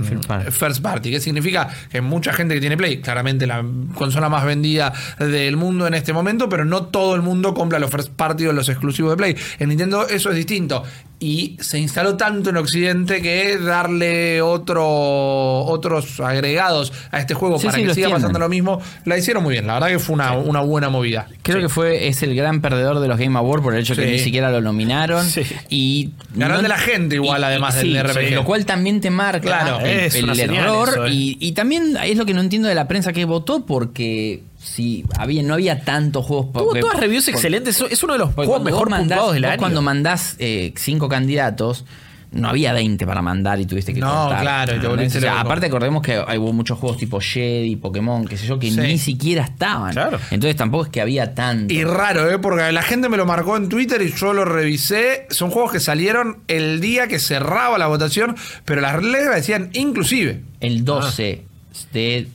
First 0.70 0.84
party. 0.84 1.10
¿Qué 1.10 1.20
significa? 1.20 1.68
Que 1.92 2.00
mucha 2.00 2.32
gente 2.32 2.54
que 2.54 2.60
tiene 2.60 2.78
Play, 2.78 3.02
claramente 3.02 3.48
la 3.48 3.66
consola 3.96 4.30
más 4.30 4.46
vendida 4.46 4.94
del 5.18 5.58
mundo 5.58 5.88
en 5.88 5.96
este 5.96 6.14
momento, 6.14 6.48
pero 6.48 6.64
no 6.64 6.84
todo 6.84 7.16
el 7.16 7.24
mundo 7.24 7.56
compra 7.56 7.80
los 7.80 7.90
first 7.90 8.12
party 8.12 8.46
o 8.46 8.54
los 8.54 8.70
exclusivos 8.70 9.12
de 9.14 9.18
Play. 9.18 9.36
En 9.58 9.70
Nintendo 9.70 10.08
eso 10.08 10.30
es 10.30 10.36
distinto. 10.36 10.84
Y 11.22 11.58
se 11.60 11.78
instaló 11.80 12.16
tanto 12.16 12.50
en 12.50 12.56
Occidente 12.58 13.22
que 13.22 13.58
darle 13.58 14.42
otro, 14.42 14.86
otros 15.66 16.20
agregados 16.22 16.94
a 17.12 17.20
este 17.20 17.34
juego 17.34 17.60
Sí, 17.60 17.66
para 17.66 17.78
sí, 17.78 17.84
que 17.84 17.94
siga 17.94 18.08
tienen. 18.08 18.22
pasando 18.22 18.40
lo 18.40 18.48
mismo, 18.48 18.82
la 19.04 19.18
hicieron 19.18 19.44
muy 19.44 19.52
bien. 19.54 19.68
La 19.68 19.74
verdad 19.74 19.88
que 19.90 20.00
fue 20.00 20.14
una, 20.16 20.32
una 20.38 20.62
buena 20.62 20.88
movida. 20.90 21.28
Creo 21.44 21.58
Sí. 21.58 21.64
que 21.64 21.70
fue 21.70 22.08
es 22.08 22.24
el 22.24 22.36
gran 22.36 22.62
perdedor 22.62 23.00
de 23.02 23.10
los 23.10 23.18
Game 23.18 23.38
Awards 23.38 23.62
por 23.64 23.74
el 23.74 23.82
hecho 23.82 23.96
que 23.96 24.06
ni 24.06 24.20
siquiera 24.20 24.50
lo 24.50 24.62
nominaron. 24.62 25.26
Sí. 25.26 25.42
Y 25.70 26.12
Ganó 26.36 26.62
de 26.62 26.70
la 26.70 26.78
gente 26.78 27.16
igual, 27.16 27.44
además 27.44 27.76
del 27.76 27.88
sí, 27.92 28.00
RPG. 28.02 28.36
Lo 28.36 28.46
cual 28.46 28.66
también 28.66 29.02
te 29.02 29.10
marca 29.10 29.42
Claro, 29.42 29.80
el, 29.82 30.40
error. 30.40 30.90
eso, 30.90 31.06
eh. 31.06 31.12
y, 31.12 31.38
y 31.42 31.52
también 31.52 31.98
es 32.02 32.16
lo 32.18 32.26
que 32.26 32.34
no 32.34 32.40
entiendo 32.42 32.70
de 32.70 32.76
la 32.76 32.88
prensa 32.88 33.12
que 33.12 33.26
votó 33.26 33.66
porque 33.66 34.44
si 34.62 35.06
había, 35.18 35.42
no 35.44 35.54
había 35.56 35.82
tantos 35.82 36.26
juegos. 36.26 36.52
Tuvo 36.52 36.76
todas 36.76 37.00
reviews 37.00 37.28
excelentes. 37.30 37.82
Es- 37.90 38.04
uno 38.04 38.14
de 38.14 38.20
los 38.20 38.34
juegos 38.34 38.62
mejor 38.62 38.90
mandás- 38.90 39.00
puntuados 39.18 39.34
del 39.34 39.46
año. 39.46 39.58
cuando 39.58 39.82
mandás 39.82 40.36
eh, 40.40 40.74
cinco 40.76 41.08
candidatos, 41.08 41.86
no 42.32 42.48
había 42.50 42.74
20 42.74 43.08
para 43.08 43.24
mandar 43.24 43.60
y 43.60 43.66
tuviste 43.66 43.92
que 43.92 44.02
No, 44.02 44.12
cortar. 44.26 44.42
claro, 44.42 44.74
te 45.10 45.28
aparte 45.30 45.66
acordemos 45.66 46.04
que 46.04 46.22
hay- 46.28 46.38
hubo 46.38 46.54
muchos 46.54 46.78
juegos 46.78 46.98
tipo 47.00 47.20
Jedi, 47.20 47.76
Pokémon, 47.78 48.28
qué 48.28 48.38
sé 48.38 48.46
yo, 48.46 48.60
que 48.60 48.70
Sí. 48.70 48.80
ni 48.80 49.00
siquiera 49.00 49.44
estaban. 49.46 49.94
Claro. 49.94 50.20
Entonces 50.30 50.56
tampoco 50.56 50.84
es 50.84 50.90
que 50.92 51.02
había 51.02 51.34
tanto. 51.34 51.74
Y 51.74 51.84
raro, 51.86 52.30
¿eh? 52.30 52.38
Porque 52.38 52.72
la 52.72 52.84
gente 52.84 53.10
me 53.10 53.18
lo 53.18 53.26
marcó 53.26 53.58
en 53.58 53.68
Twitter 53.70 54.00
y 54.04 54.12
yo 54.14 54.34
lo 54.34 54.46
revisé. 54.46 55.26
Son 55.32 55.50
juegos 55.50 55.72
que 55.72 55.80
salieron 55.80 56.40
el 56.48 56.82
día 56.82 57.08
que 57.08 57.18
cerraba 57.18 57.80
la 57.80 57.88
votación, 57.88 58.36
pero 58.66 58.80
las 58.82 58.94
reglas 58.94 59.34
decían 59.34 59.70
inclusive. 59.74 60.44
El 60.60 60.86
12 60.86 61.46
de... 61.94 62.28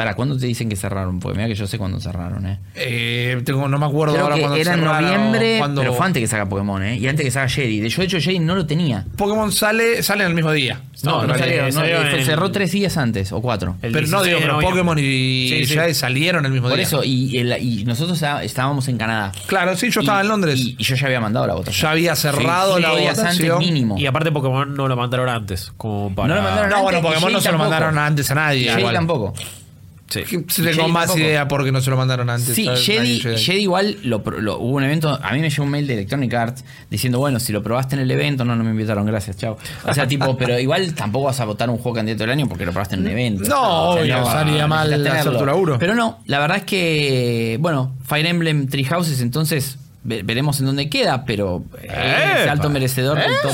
¿Para 0.00 0.14
cuándo 0.14 0.36
te 0.38 0.46
dicen 0.46 0.68
que 0.68 0.76
cerraron? 0.76 1.20
Porque 1.20 1.36
mira 1.36 1.48
que 1.48 1.54
yo 1.54 1.66
sé 1.66 1.76
cuándo 1.78 2.00
cerraron, 2.00 2.46
¿eh? 2.46 2.58
Eh, 2.74 3.42
tengo, 3.44 3.68
no 3.68 3.78
me 3.78 3.86
acuerdo 3.86 4.14
Creo 4.14 4.24
ahora 4.24 4.36
que 4.36 4.40
cuando 4.42 4.56
era 4.58 4.74
en 4.74 4.84
noviembre, 4.84 5.56
cuando- 5.58 5.82
pero 5.82 5.94
fue 5.94 6.06
antes 6.06 6.20
que 6.22 6.26
saca 6.26 6.46
Pokémon, 6.48 6.82
¿eh? 6.82 6.96
Y 6.96 7.06
antes 7.06 7.24
que 7.24 7.30
saca 7.30 7.48
Jedi. 7.48 7.80
De- 7.80 7.88
Yo, 7.90 8.00
de 8.00 8.06
hecho, 8.06 8.18
Jedi 8.20 8.38
no 8.38 8.54
lo 8.54 8.66
tenía. 8.66 9.04
Pokémon 9.16 9.52
sale, 9.52 10.02
sale 10.02 10.24
en 10.24 10.30
el 10.30 10.34
mismo 10.34 10.52
día. 10.52 10.80
No, 11.02 11.22
no, 11.22 11.28
No, 11.28 11.38
salieron, 11.38 11.74
no, 11.74 11.84
en- 11.84 12.24
cerró 12.24 12.50
tres 12.50 12.72
días 12.72 12.96
antes, 12.98 13.32
o 13.32 13.40
cuatro. 13.40 13.76
El 13.82 13.92
Pero 13.92 14.06
no 14.08 14.22
16 14.22 14.26
digo, 14.46 14.58
pero. 14.58 14.68
Pokémon 14.70 14.98
y 14.98 15.48
Sí, 15.48 15.66
sí. 15.66 15.74
ya 15.74 15.92
salieron 15.94 16.44
el 16.46 16.52
mismo 16.52 16.68
Por 16.68 16.76
día. 16.76 16.86
eso, 16.86 17.02
y, 17.04 17.84
nosotros 17.86 18.16
está- 18.16 18.42
estábamos 18.42 18.86
en 18.88 18.98
Canadá. 18.98 19.32
Claro, 19.46 19.76
sí, 19.76 19.90
yo 19.90 20.00
estaba 20.00 20.20
Y- 20.20 20.22
en 20.22 20.28
Londres. 20.28 20.58
Y, 20.58 20.76
y 20.78 20.82
yo 20.84 20.96
ya 20.96 21.06
había 21.06 21.20
mandado 21.20 21.46
la 21.46 21.54
votación. 21.54 21.82
ya 21.82 21.90
había 21.90 22.16
cerrado 22.16 22.76
Sí, 22.76 22.82
la 22.82 22.90
votación. 22.92 23.26
antes 23.26 23.58
mínimo. 23.58 23.98
Y 23.98 24.06
aparte 24.06 24.30
Pokémon 24.32 24.74
no 24.74 24.88
lo 24.88 24.96
mandaron 24.96 25.28
antes. 25.28 25.72
Como 25.76 26.14
para... 26.14 26.28
No 26.28 26.34
lo 26.36 26.42
mandaron 26.42 26.70
No, 26.70 26.88
antes, 26.88 27.00
Pokémon 27.02 27.32
no 27.32 27.40
se 27.40 27.52
lo 27.52 27.58
mandaron 27.58 27.98
antes 27.98 28.30
a 28.30 28.34
nadie. 28.34 28.70
Jedi 28.70 28.92
tampoco. 28.92 29.32
Sí. 30.10 30.24
Jedi 30.24 30.44
tengo 30.76 30.88
más 30.88 31.06
tampoco. 31.06 31.20
idea 31.20 31.46
porque 31.48 31.70
no 31.72 31.80
se 31.80 31.88
lo 31.88 31.96
mandaron 31.96 32.28
antes. 32.28 32.54
Sí, 32.54 32.68
Jedi, 32.76 33.20
Jedi. 33.20 33.38
Jedi 33.38 33.60
igual 33.62 33.96
lo, 34.02 34.18
hubo 34.18 34.76
un 34.76 34.82
evento. 34.82 35.18
A 35.22 35.32
mí 35.32 35.38
me 35.38 35.48
llegó 35.48 35.62
un 35.62 35.70
mail 35.70 35.86
de 35.86 35.94
Electronic 35.94 36.34
Arts 36.34 36.64
diciendo, 36.90 37.18
bueno, 37.20 37.38
si 37.40 37.52
lo 37.52 37.62
probaste 37.62 37.94
en 37.94 38.02
el 38.02 38.10
evento, 38.10 38.44
no, 38.44 38.56
no 38.56 38.64
me 38.64 38.70
invitaron, 38.72 39.06
gracias, 39.06 39.36
chao. 39.36 39.56
O 39.86 39.94
sea, 39.94 40.06
tipo, 40.08 40.36
pero 40.36 40.58
igual 40.58 40.92
tampoco 40.94 41.26
vas 41.26 41.38
a 41.40 41.44
votar 41.44 41.70
un 41.70 41.78
juego 41.78 41.94
candidato 41.96 42.24
del 42.24 42.30
año 42.30 42.48
porque 42.48 42.66
lo 42.66 42.72
probaste 42.72 42.96
en 42.96 43.02
un 43.02 43.08
evento. 43.08 43.48
No, 43.48 43.90
obvio, 43.92 44.24
salía 44.26 44.66
mal 44.66 44.90
necesitas 44.90 45.12
hacer 45.12 45.24
tu 45.24 45.30
tenerlo. 45.30 45.46
laburo. 45.46 45.78
Pero 45.78 45.94
no, 45.94 46.18
la 46.26 46.40
verdad 46.40 46.56
es 46.58 46.64
que, 46.64 47.56
bueno, 47.60 47.94
Fire 48.04 48.26
Emblem 48.26 48.66
Three 48.68 48.84
Houses, 48.84 49.20
entonces 49.20 49.78
ve- 50.02 50.22
veremos 50.24 50.58
en 50.60 50.66
dónde 50.66 50.88
queda, 50.90 51.24
pero 51.24 51.64
eh, 51.82 52.42
es 52.44 52.48
alto 52.50 52.68
merecedor 52.68 53.16
del 53.18 53.30
top. 53.42 53.52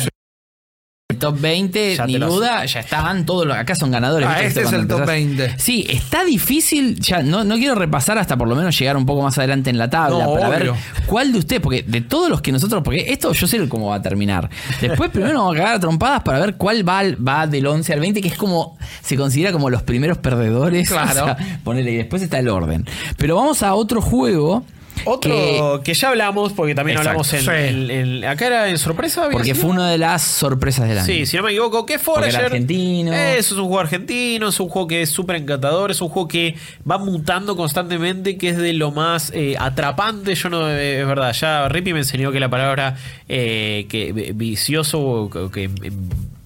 El 1.17 1.19
top 1.19 1.41
20, 1.41 1.97
Ya 1.97 2.07
ni 2.07 2.19
duda, 2.19 2.65
ya 2.67 2.81
estaban 2.81 3.25
todos 3.25 3.47
los. 3.47 3.57
Acá 3.57 3.75
son 3.75 3.91
ganadores. 3.91 4.29
Ah, 4.31 4.43
este 4.43 4.61
es 4.63 4.73
el 4.73 4.87
top 4.87 5.01
empezás- 5.01 5.07
20. 5.07 5.55
Sí, 5.59 5.87
está 5.89 6.25
difícil. 6.25 7.01
Ya 7.01 7.23
no, 7.23 7.43
no 7.43 7.57
quiero 7.57 7.75
repasar 7.75 8.19
hasta 8.19 8.37
por 8.37 8.47
lo 8.49 8.55
menos 8.55 8.79
llegar 8.79 8.97
un 8.97 9.07
poco 9.07 9.23
más 9.23 9.37
adelante 9.39 9.71
en 9.71 9.79
la 9.79 9.89
tabla 9.89 10.25
No, 10.25 10.35
para 10.35 10.49
obvio. 10.49 10.73
ver 10.73 10.73
cuál 11.07 11.33
de 11.33 11.39
ustedes, 11.39 11.63
porque 11.63 11.83
de 11.83 12.01
todos 12.03 12.29
los 12.29 12.43
que 12.43 12.53
nosotros, 12.53 12.83
porque 12.85 13.07
esto 13.09 13.33
yo 13.33 13.47
sé 13.47 13.67
cómo 13.69 13.89
va 13.89 13.97
a 13.97 14.03
terminar. 14.03 14.51
Después 14.81 15.11
primero 15.11 15.39
vamos 15.39 15.55
a 15.55 15.59
cagar 15.59 15.75
a 15.77 15.81
trompadas 15.81 16.23
para 16.23 16.39
ver 16.39 16.57
cuál 16.57 16.87
va, 16.87 17.03
va 17.27 17.47
del 17.47 17.67
11 17.67 17.93
al 17.95 18.01
20, 18.01 18.21
que 18.21 18.29
es 18.29 18.37
como 18.37 18.77
se 19.03 19.17
considera 19.17 19.53
como 19.53 19.71
los 19.71 19.83
primeros 19.83 20.19
perdedores. 20.19 20.89
Claro. 20.97 21.23
O 21.23 21.25
sea, 21.27 21.59
ponele, 21.65 21.93
y 21.93 21.97
después 21.97 22.21
está 22.23 22.39
el 22.39 22.49
orden. 22.49 22.85
Pero 23.17 23.37
vamos 23.37 23.63
a 23.63 23.75
otro 23.75 24.01
juego. 24.03 24.65
Otro 25.05 25.81
que, 25.85 25.95
ya 25.95 26.09
hablamos, 26.09 26.53
porque 26.53 26.75
también 26.75 26.99
Exacto. 26.99 27.21
hablamos 27.21 27.33
en, 27.33 27.41
Sí. 27.43 27.51
en- 27.51 27.91
en- 27.91 28.25
Acá 28.25 28.47
era 28.47 28.69
en 28.69 28.79
sorpresa. 28.79 29.23
¿había 29.25 29.33
Porque 29.33 29.55
sido? 29.55 29.63
fue 29.63 29.71
una 29.71 29.91
de 29.91 29.99
las 29.99 30.23
sorpresas 30.23 30.89
del 30.89 30.99
año. 30.99 31.07
Sí, 31.07 31.27
si 31.27 31.37
no 31.37 31.43
me 31.45 31.51
equivoco, 31.51 31.87
que 31.87 31.95
Porque 31.95 32.05
Forager. 32.05 32.35
era 32.35 32.47
argentino. 32.47 33.13
Eso 33.13 33.55
es 33.55 33.61
un 33.61 33.67
juego 33.67 33.81
argentino, 33.81 34.49
es 34.49 34.59
un 34.61 34.69
juego 34.69 34.89
que 34.89 35.03
es 35.03 35.11
súper 35.11 35.37
encantador, 35.37 35.91
es 35.91 36.01
un 36.01 36.09
juego 36.09 36.29
que 36.29 36.57
va 36.91 36.99
mutando 36.99 37.57
constantemente, 37.57 38.37
que 38.39 38.49
es 38.51 38.57
de 38.57 38.73
lo 38.73 38.91
más 38.91 39.31
eh, 39.35 39.55
atrapante. 39.59 40.35
Yo 40.35 40.49
no, 40.49 40.69
eh, 40.71 41.01
es 41.03 41.07
verdad, 41.07 41.33
ya 41.33 41.69
Rippy 41.69 41.93
me 41.93 42.01
enseñó 42.01 42.33
que 42.33 42.41
la 42.41 42.49
palabra 42.49 42.97
eh, 43.29 43.87
que 43.89 44.09
eh, 44.09 44.33
vicioso 44.35 45.31
que. 45.53 45.71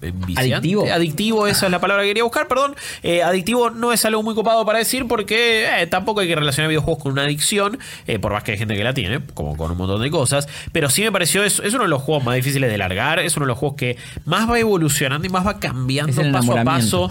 Enviciante, 0.01 0.53
Adictivo. 0.55 0.85
Adictivo, 0.91 1.47
esa 1.47 1.65
es 1.67 1.71
la 1.71 1.79
palabra 1.79 2.03
que 2.03 2.09
quería 2.09 2.23
buscar, 2.23 2.47
perdón. 2.47 2.75
Eh, 3.03 3.23
adictivo 3.23 3.69
no 3.69 3.91
es 3.93 4.03
algo 4.05 4.23
muy 4.23 4.35
copado 4.35 4.65
para 4.65 4.79
decir 4.79 5.07
porque 5.07 5.65
eh, 5.81 5.87
tampoco 5.87 6.21
hay 6.21 6.27
que 6.27 6.35
relacionar 6.35 6.69
videojuegos 6.69 7.03
con 7.03 7.11
una 7.13 7.23
adicción, 7.23 7.79
eh, 8.07 8.19
por 8.19 8.31
más 8.33 8.43
que 8.43 8.51
hay 8.53 8.57
gente 8.57 8.75
que 8.75 8.83
la 8.83 8.93
tiene, 8.93 9.19
como 9.33 9.55
con 9.57 9.71
un 9.71 9.77
montón 9.77 10.01
de 10.01 10.09
cosas. 10.09 10.47
Pero 10.71 10.89
sí 10.89 11.01
me 11.03 11.11
pareció, 11.11 11.43
es, 11.43 11.59
es 11.59 11.73
uno 11.73 11.83
de 11.83 11.89
los 11.89 12.01
juegos 12.01 12.23
más 12.23 12.35
difíciles 12.35 12.69
de 12.71 12.77
largar, 12.77 13.19
es 13.19 13.35
uno 13.37 13.45
de 13.45 13.49
los 13.49 13.57
juegos 13.57 13.77
que 13.77 13.97
más 14.25 14.49
va 14.49 14.59
evolucionando 14.59 15.25
y 15.27 15.29
más 15.29 15.45
va 15.45 15.59
cambiando 15.59 16.21
paso 16.31 16.57
a 16.57 16.63
paso. 16.63 17.09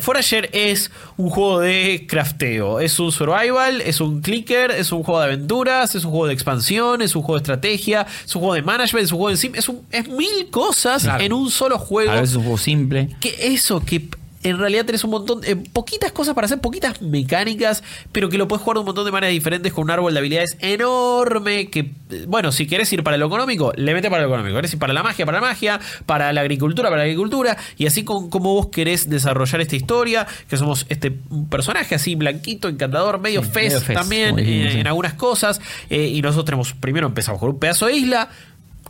Forager 0.00 0.50
es 0.52 0.90
un 1.16 1.30
juego 1.30 1.60
de 1.60 2.06
crafteo, 2.08 2.80
es 2.80 2.98
un 2.98 3.12
survival, 3.12 3.80
es 3.80 4.00
un 4.00 4.20
clicker, 4.20 4.70
es 4.72 4.92
un 4.92 5.02
juego 5.02 5.20
de 5.20 5.26
aventuras, 5.26 5.94
es 5.94 6.04
un 6.04 6.10
juego 6.10 6.26
de 6.26 6.34
expansión, 6.34 7.02
es 7.02 7.14
un 7.16 7.22
juego 7.22 7.38
de 7.38 7.42
estrategia, 7.42 8.06
es 8.24 8.34
un 8.34 8.40
juego 8.40 8.54
de 8.54 8.62
management, 8.62 9.04
es 9.06 9.12
un 9.12 9.18
juego 9.18 9.30
de 9.30 9.36
sim, 9.36 9.52
es, 9.54 9.68
un- 9.68 9.82
es 9.90 10.08
mil 10.08 10.50
cosas 10.50 11.02
Claro. 11.04 11.22
en 11.24 11.32
un 11.32 11.50
solo 11.50 11.78
juego 11.78 11.93
A 12.00 12.14
veces 12.14 12.30
es 12.30 12.36
un 12.36 12.42
juego 12.42 12.58
simple. 12.58 13.08
que 13.20 13.34
eso, 13.54 13.84
que 13.84 14.08
en 14.44 14.58
realidad 14.58 14.84
tenés 14.84 15.02
un 15.04 15.10
montón, 15.10 15.40
eh, 15.44 15.56
poquitas 15.56 16.12
cosas 16.12 16.34
para 16.34 16.44
hacer, 16.44 16.60
poquitas 16.60 17.00
mecánicas, 17.00 17.82
pero 18.12 18.28
que 18.28 18.36
lo 18.36 18.46
puedes 18.46 18.62
jugar 18.62 18.76
de 18.76 18.80
un 18.80 18.86
montón 18.86 19.06
de 19.06 19.10
maneras 19.10 19.32
diferentes 19.32 19.72
con 19.72 19.84
un 19.84 19.90
árbol 19.90 20.12
de 20.12 20.18
habilidades 20.18 20.58
enorme. 20.60 21.70
Que, 21.70 21.92
eh, 22.10 22.26
bueno, 22.28 22.52
si 22.52 22.66
querés 22.66 22.92
ir 22.92 23.02
para 23.02 23.16
lo 23.16 23.26
económico, 23.26 23.72
le 23.74 23.94
metes 23.94 24.10
para 24.10 24.22
lo 24.22 24.28
económico. 24.28 24.56
Querés 24.56 24.74
ir 24.74 24.78
para 24.78 24.92
la 24.92 25.02
magia, 25.02 25.24
para 25.24 25.40
la 25.40 25.46
magia, 25.46 25.80
para 26.04 26.30
la 26.34 26.42
agricultura, 26.42 26.90
para 26.90 26.98
la 26.98 27.04
agricultura, 27.04 27.56
y 27.78 27.86
así 27.86 28.04
con 28.04 28.28
como 28.28 28.52
vos 28.52 28.66
querés 28.66 29.08
desarrollar 29.08 29.62
esta 29.62 29.76
historia, 29.76 30.26
que 30.46 30.58
somos 30.58 30.84
este 30.90 31.18
un 31.30 31.48
personaje 31.48 31.94
así 31.94 32.14
blanquito, 32.14 32.68
encantador, 32.68 33.20
medio 33.20 33.42
Sí, 33.42 33.50
fez 33.50 33.82
también 33.84 34.38
eh, 34.38 34.68
sí. 34.72 34.78
en 34.78 34.86
algunas 34.86 35.14
cosas, 35.14 35.60
eh, 35.88 36.06
y 36.08 36.20
nosotros 36.20 36.44
tenemos, 36.44 36.74
primero 36.74 37.06
empezamos 37.06 37.40
con 37.40 37.48
un 37.48 37.58
pedazo 37.58 37.86
de 37.86 37.94
isla 37.94 38.28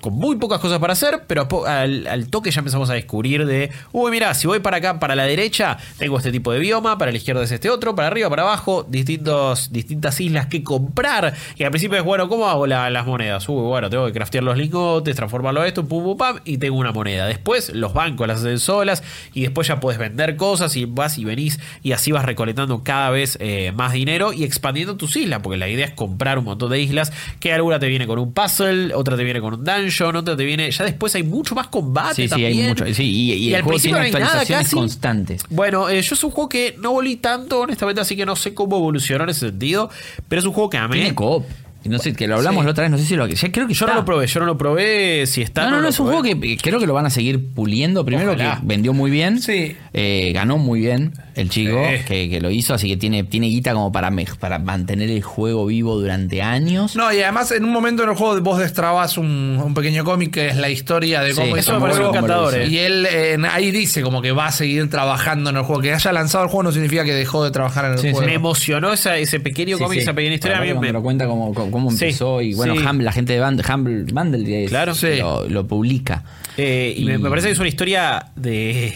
con 0.05 0.12
muy 0.12 0.36
pocas 0.36 0.60
cosas 0.60 0.78
para 0.81 0.93
hacer, 0.93 1.22
pero 1.26 1.48
al, 1.66 2.28
toque 2.28 2.51
ya 2.51 2.59
empezamos 2.59 2.90
a 2.90 2.93
descubrir 2.93 3.47
de, 3.47 3.70
uy, 3.90 4.10
mira, 4.10 4.35
si 4.35 4.47
voy 4.47 4.60
para 4.60 4.76
acá, 4.76 5.01
para 5.01 5.14
la 5.16 5.24
derecha, 5.24 5.78
tengo 5.97 6.18
este 6.18 6.31
tipo 6.31 6.52
de 6.52 6.59
bioma, 6.59 6.98
para 6.98 7.10
la 7.10 7.16
izquierda 7.16 7.43
es 7.43 7.51
este 7.51 7.70
otro, 7.70 7.94
para 7.94 8.09
arriba, 8.09 8.28
para 8.28 8.43
abajo, 8.43 8.85
distintos, 8.86 9.72
distintas 9.72 10.20
islas 10.20 10.48
que 10.48 10.62
comprar. 10.62 11.32
Y 11.56 11.62
al 11.64 11.70
principio 11.70 11.97
es, 11.97 12.05
bueno, 12.05 12.28
¿cómo 12.28 12.51
hago 12.51 12.66
la- 12.66 12.90
las 12.90 13.06
monedas? 13.06 13.48
Uy, 13.48 13.62
bueno, 13.62 13.89
tengo 13.89 14.05
que 14.05 14.12
craftear 14.12 14.44
los 14.44 14.59
lingotes, 14.59 15.16
transformarlo 15.16 15.62
a 15.62 15.66
esto, 15.66 15.86
pum, 15.89 16.05
pum, 16.05 16.18
pam, 16.18 16.40
y 16.44 16.59
tengo 16.59 16.76
una 16.76 16.93
moneda. 16.93 17.26
Después 17.26 17.70
los 17.74 17.94
bancos 17.94 18.28
las 18.28 18.40
hacen 18.40 18.59
solas 18.59 19.02
y 19.32 19.40
después 19.40 19.66
ya 19.68 19.81
puedes 19.81 19.98
vender 19.98 20.36
cosas 20.36 20.76
y 20.76 20.85
vas 20.85 21.16
y 21.16 21.24
venís 21.24 21.59
y 21.82 21.93
así 21.93 22.12
vas 22.12 22.26
recolectando 22.26 22.85
cada 22.85 23.09
vez 23.09 23.39
eh, 23.40 23.72
más 23.74 23.94
dinero 23.94 24.35
y 24.35 24.44
expandiendo 24.44 24.98
tus 24.98 25.16
islas, 25.16 25.40
porque 25.43 25.56
la 25.56 25.68
idea 25.70 25.86
es 25.86 25.93
comprar 25.94 26.39
un 26.39 26.44
montón 26.44 26.70
de 26.70 26.78
islas, 26.82 27.10
que 27.40 27.55
alguna 27.55 27.78
te 27.78 27.86
viene 27.89 28.06
con 28.06 28.18
un 28.18 28.35
puzzle, 28.35 28.94
otra 28.94 29.16
te 29.16 29.24
viene 29.24 29.40
con 29.40 29.55
un 29.55 29.64
dungeon, 29.64 29.93
otra 30.02 30.36
te 30.36 30.44
viene, 30.44 30.70
ya 30.70 30.84
después 30.84 31.14
hay 31.14 31.22
mucho 31.22 31.54
más 31.54 31.68
combate 31.68 32.14
Sí, 32.16 32.22
sí, 32.22 32.28
también. 32.28 32.52
hay 32.52 32.68
mucho. 32.68 32.84
Sí, 32.94 33.02
y, 33.04 33.32
y 33.32 33.54
el 33.54 33.62
juego 33.62 33.78
tiene 33.78 33.98
no 33.98 34.04
hay 34.04 34.12
nada 34.12 34.24
actualizaciones 34.26 34.70
constantes. 34.70 35.42
Bueno, 35.50 35.88
eh, 35.88 36.02
yo 36.02 36.14
es 36.14 36.24
un 36.24 36.30
juego 36.30 36.48
que 36.48 36.74
no 36.78 36.92
volví 36.92 37.16
tanto, 37.16 37.60
honestamente, 37.60 38.00
así 38.00 38.16
que 38.16 38.26
no 38.26 38.36
sé 38.36 38.54
cómo 38.54 38.76
evolucionó 38.76 39.24
en 39.24 39.30
ese 39.30 39.48
sentido, 39.50 39.90
pero 40.28 40.40
es 40.40 40.46
un 40.46 40.52
juego 40.52 40.70
que 40.70 40.78
amé. 40.78 40.96
Tiene 40.96 41.14
coop. 41.14 41.44
Y 41.85 41.89
No 41.90 41.98
sé, 41.98 42.15
que 42.15 42.27
lo 42.27 42.36
hablamos 42.36 42.62
Sí. 42.62 42.65
la 42.66 42.70
otra 42.73 42.82
vez, 42.82 42.90
no 42.90 42.98
sé 42.98 43.05
si 43.05 43.15
lo 43.16 43.27
ya 43.27 43.52
creo 43.52 43.66
que 43.66 43.74
Yo 43.74 43.86
no 43.86 43.94
lo 43.94 44.05
probé, 44.05 44.27
yo 44.27 44.40
no 44.40 44.47
lo 44.47 44.56
probé, 44.56 45.27
si 45.27 45.43
está... 45.43 45.65
No, 45.65 45.70
no, 45.73 45.82
no, 45.82 45.89
es 45.89 46.01
un 46.01 46.06
probé. 46.06 46.23
juego 46.32 46.40
que 46.40 46.56
creo 46.56 46.78
que 46.81 46.86
lo 46.86 46.94
van 46.94 47.06
a 47.06 47.11
seguir 47.11 47.52
puliendo. 47.52 48.05
Primero 48.05 48.32
Ojalá. 48.32 48.59
que 48.61 48.66
vendió 48.66 48.93
muy 48.94 49.11
bien. 49.11 49.40
Sí. 49.40 49.77
Eh, 49.93 50.32
ganó 50.35 50.56
muy 50.59 50.81
bien 50.81 51.12
el 51.35 51.51
chico 51.51 51.77
Sí. 51.98 52.05
que, 52.06 52.28
que 52.31 52.40
lo 52.40 52.51
hizo, 52.51 52.74
así 52.74 52.89
que 52.89 52.97
tiene, 52.97 53.24
tiene 53.24 53.48
guita 53.48 53.73
como 53.74 53.93
para, 53.93 54.11
para 54.40 54.59
mantener 54.59 55.11
el 55.11 55.23
juego 55.23 55.66
vivo 55.66 55.97
durante 55.98 56.43
años. 56.43 56.97
No, 56.97 57.12
y 57.12 57.20
además 57.20 57.51
en 57.52 57.65
un 57.65 57.70
momento 57.73 58.02
en 58.05 58.11
el 58.11 58.16
juego 58.16 58.40
vos 58.40 58.59
destrabas 58.59 59.19
un, 59.19 59.61
un 59.62 59.74
pequeño 59.74 60.05
cómic 60.05 60.32
que 60.32 60.48
es 60.48 60.56
la 60.56 60.70
historia 60.70 61.20
de 61.20 61.32
Sí, 61.32 61.40
cómo 61.40 61.56
eso 61.56 61.73
hizo 61.73 61.81
me 61.81 61.90
juego. 61.93 62.11
encantador. 62.11 62.55
Y 62.66 62.78
él 62.78 63.06
eh, 63.11 63.36
ahí 63.52 63.70
dice 63.70 64.02
como 64.02 64.23
que 64.23 64.32
va 64.32 64.47
a 64.47 64.52
seguir 64.52 64.89
trabajando 64.89 65.51
en 65.51 65.56
el 65.56 65.62
juego. 65.65 65.82
Que 65.82 65.93
haya 65.93 66.12
lanzado 66.12 66.44
el 66.44 66.51
juego 66.51 66.62
no 66.65 66.73
significa 66.73 67.05
que 67.05 67.12
dejó 67.12 67.44
de 67.44 67.51
trabajar 67.51 67.85
en 67.86 67.93
el 67.93 67.98
Sí, 67.98 68.06
sí. 68.09 68.12
juego. 68.12 68.27
Me 68.27 68.35
emocionó 68.35 68.93
esa- 68.93 69.16
ese 69.19 69.39
pequeño 69.40 69.77
Sí, 69.77 69.82
cómic, 69.82 69.98
sí. 69.98 70.02
esa 70.02 70.15
pequeña 70.15 70.35
historia. 70.36 70.61
Mí 70.61 70.74
me- 70.74 70.93
lo 70.93 71.02
cuenta 71.02 71.27
cómo, 71.27 71.52
cómo- 71.74 71.90
Sí, 71.90 72.05
empezó 72.06 72.40
y 72.40 72.55
bueno, 72.55 72.74
sí. 72.76 72.82
La 73.02 73.12
gente 73.12 73.32
de 73.34 73.40
Band- 73.40 73.62
Humble 73.68 74.05
Bundle 74.12 74.64
es- 74.64 74.70
Claro. 74.70 74.94
Sí. 74.94 75.16
lo, 75.18 75.48
lo 75.48 75.66
publica. 75.66 76.24
Eh, 76.56 76.94
y, 76.96 77.05
me, 77.05 77.14
Y- 77.14 77.18
me 77.18 77.28
parece 77.28 77.48
que 77.48 77.52
es 77.52 77.59
una 77.59 77.68
historia 77.68 78.26
de. 78.36 78.94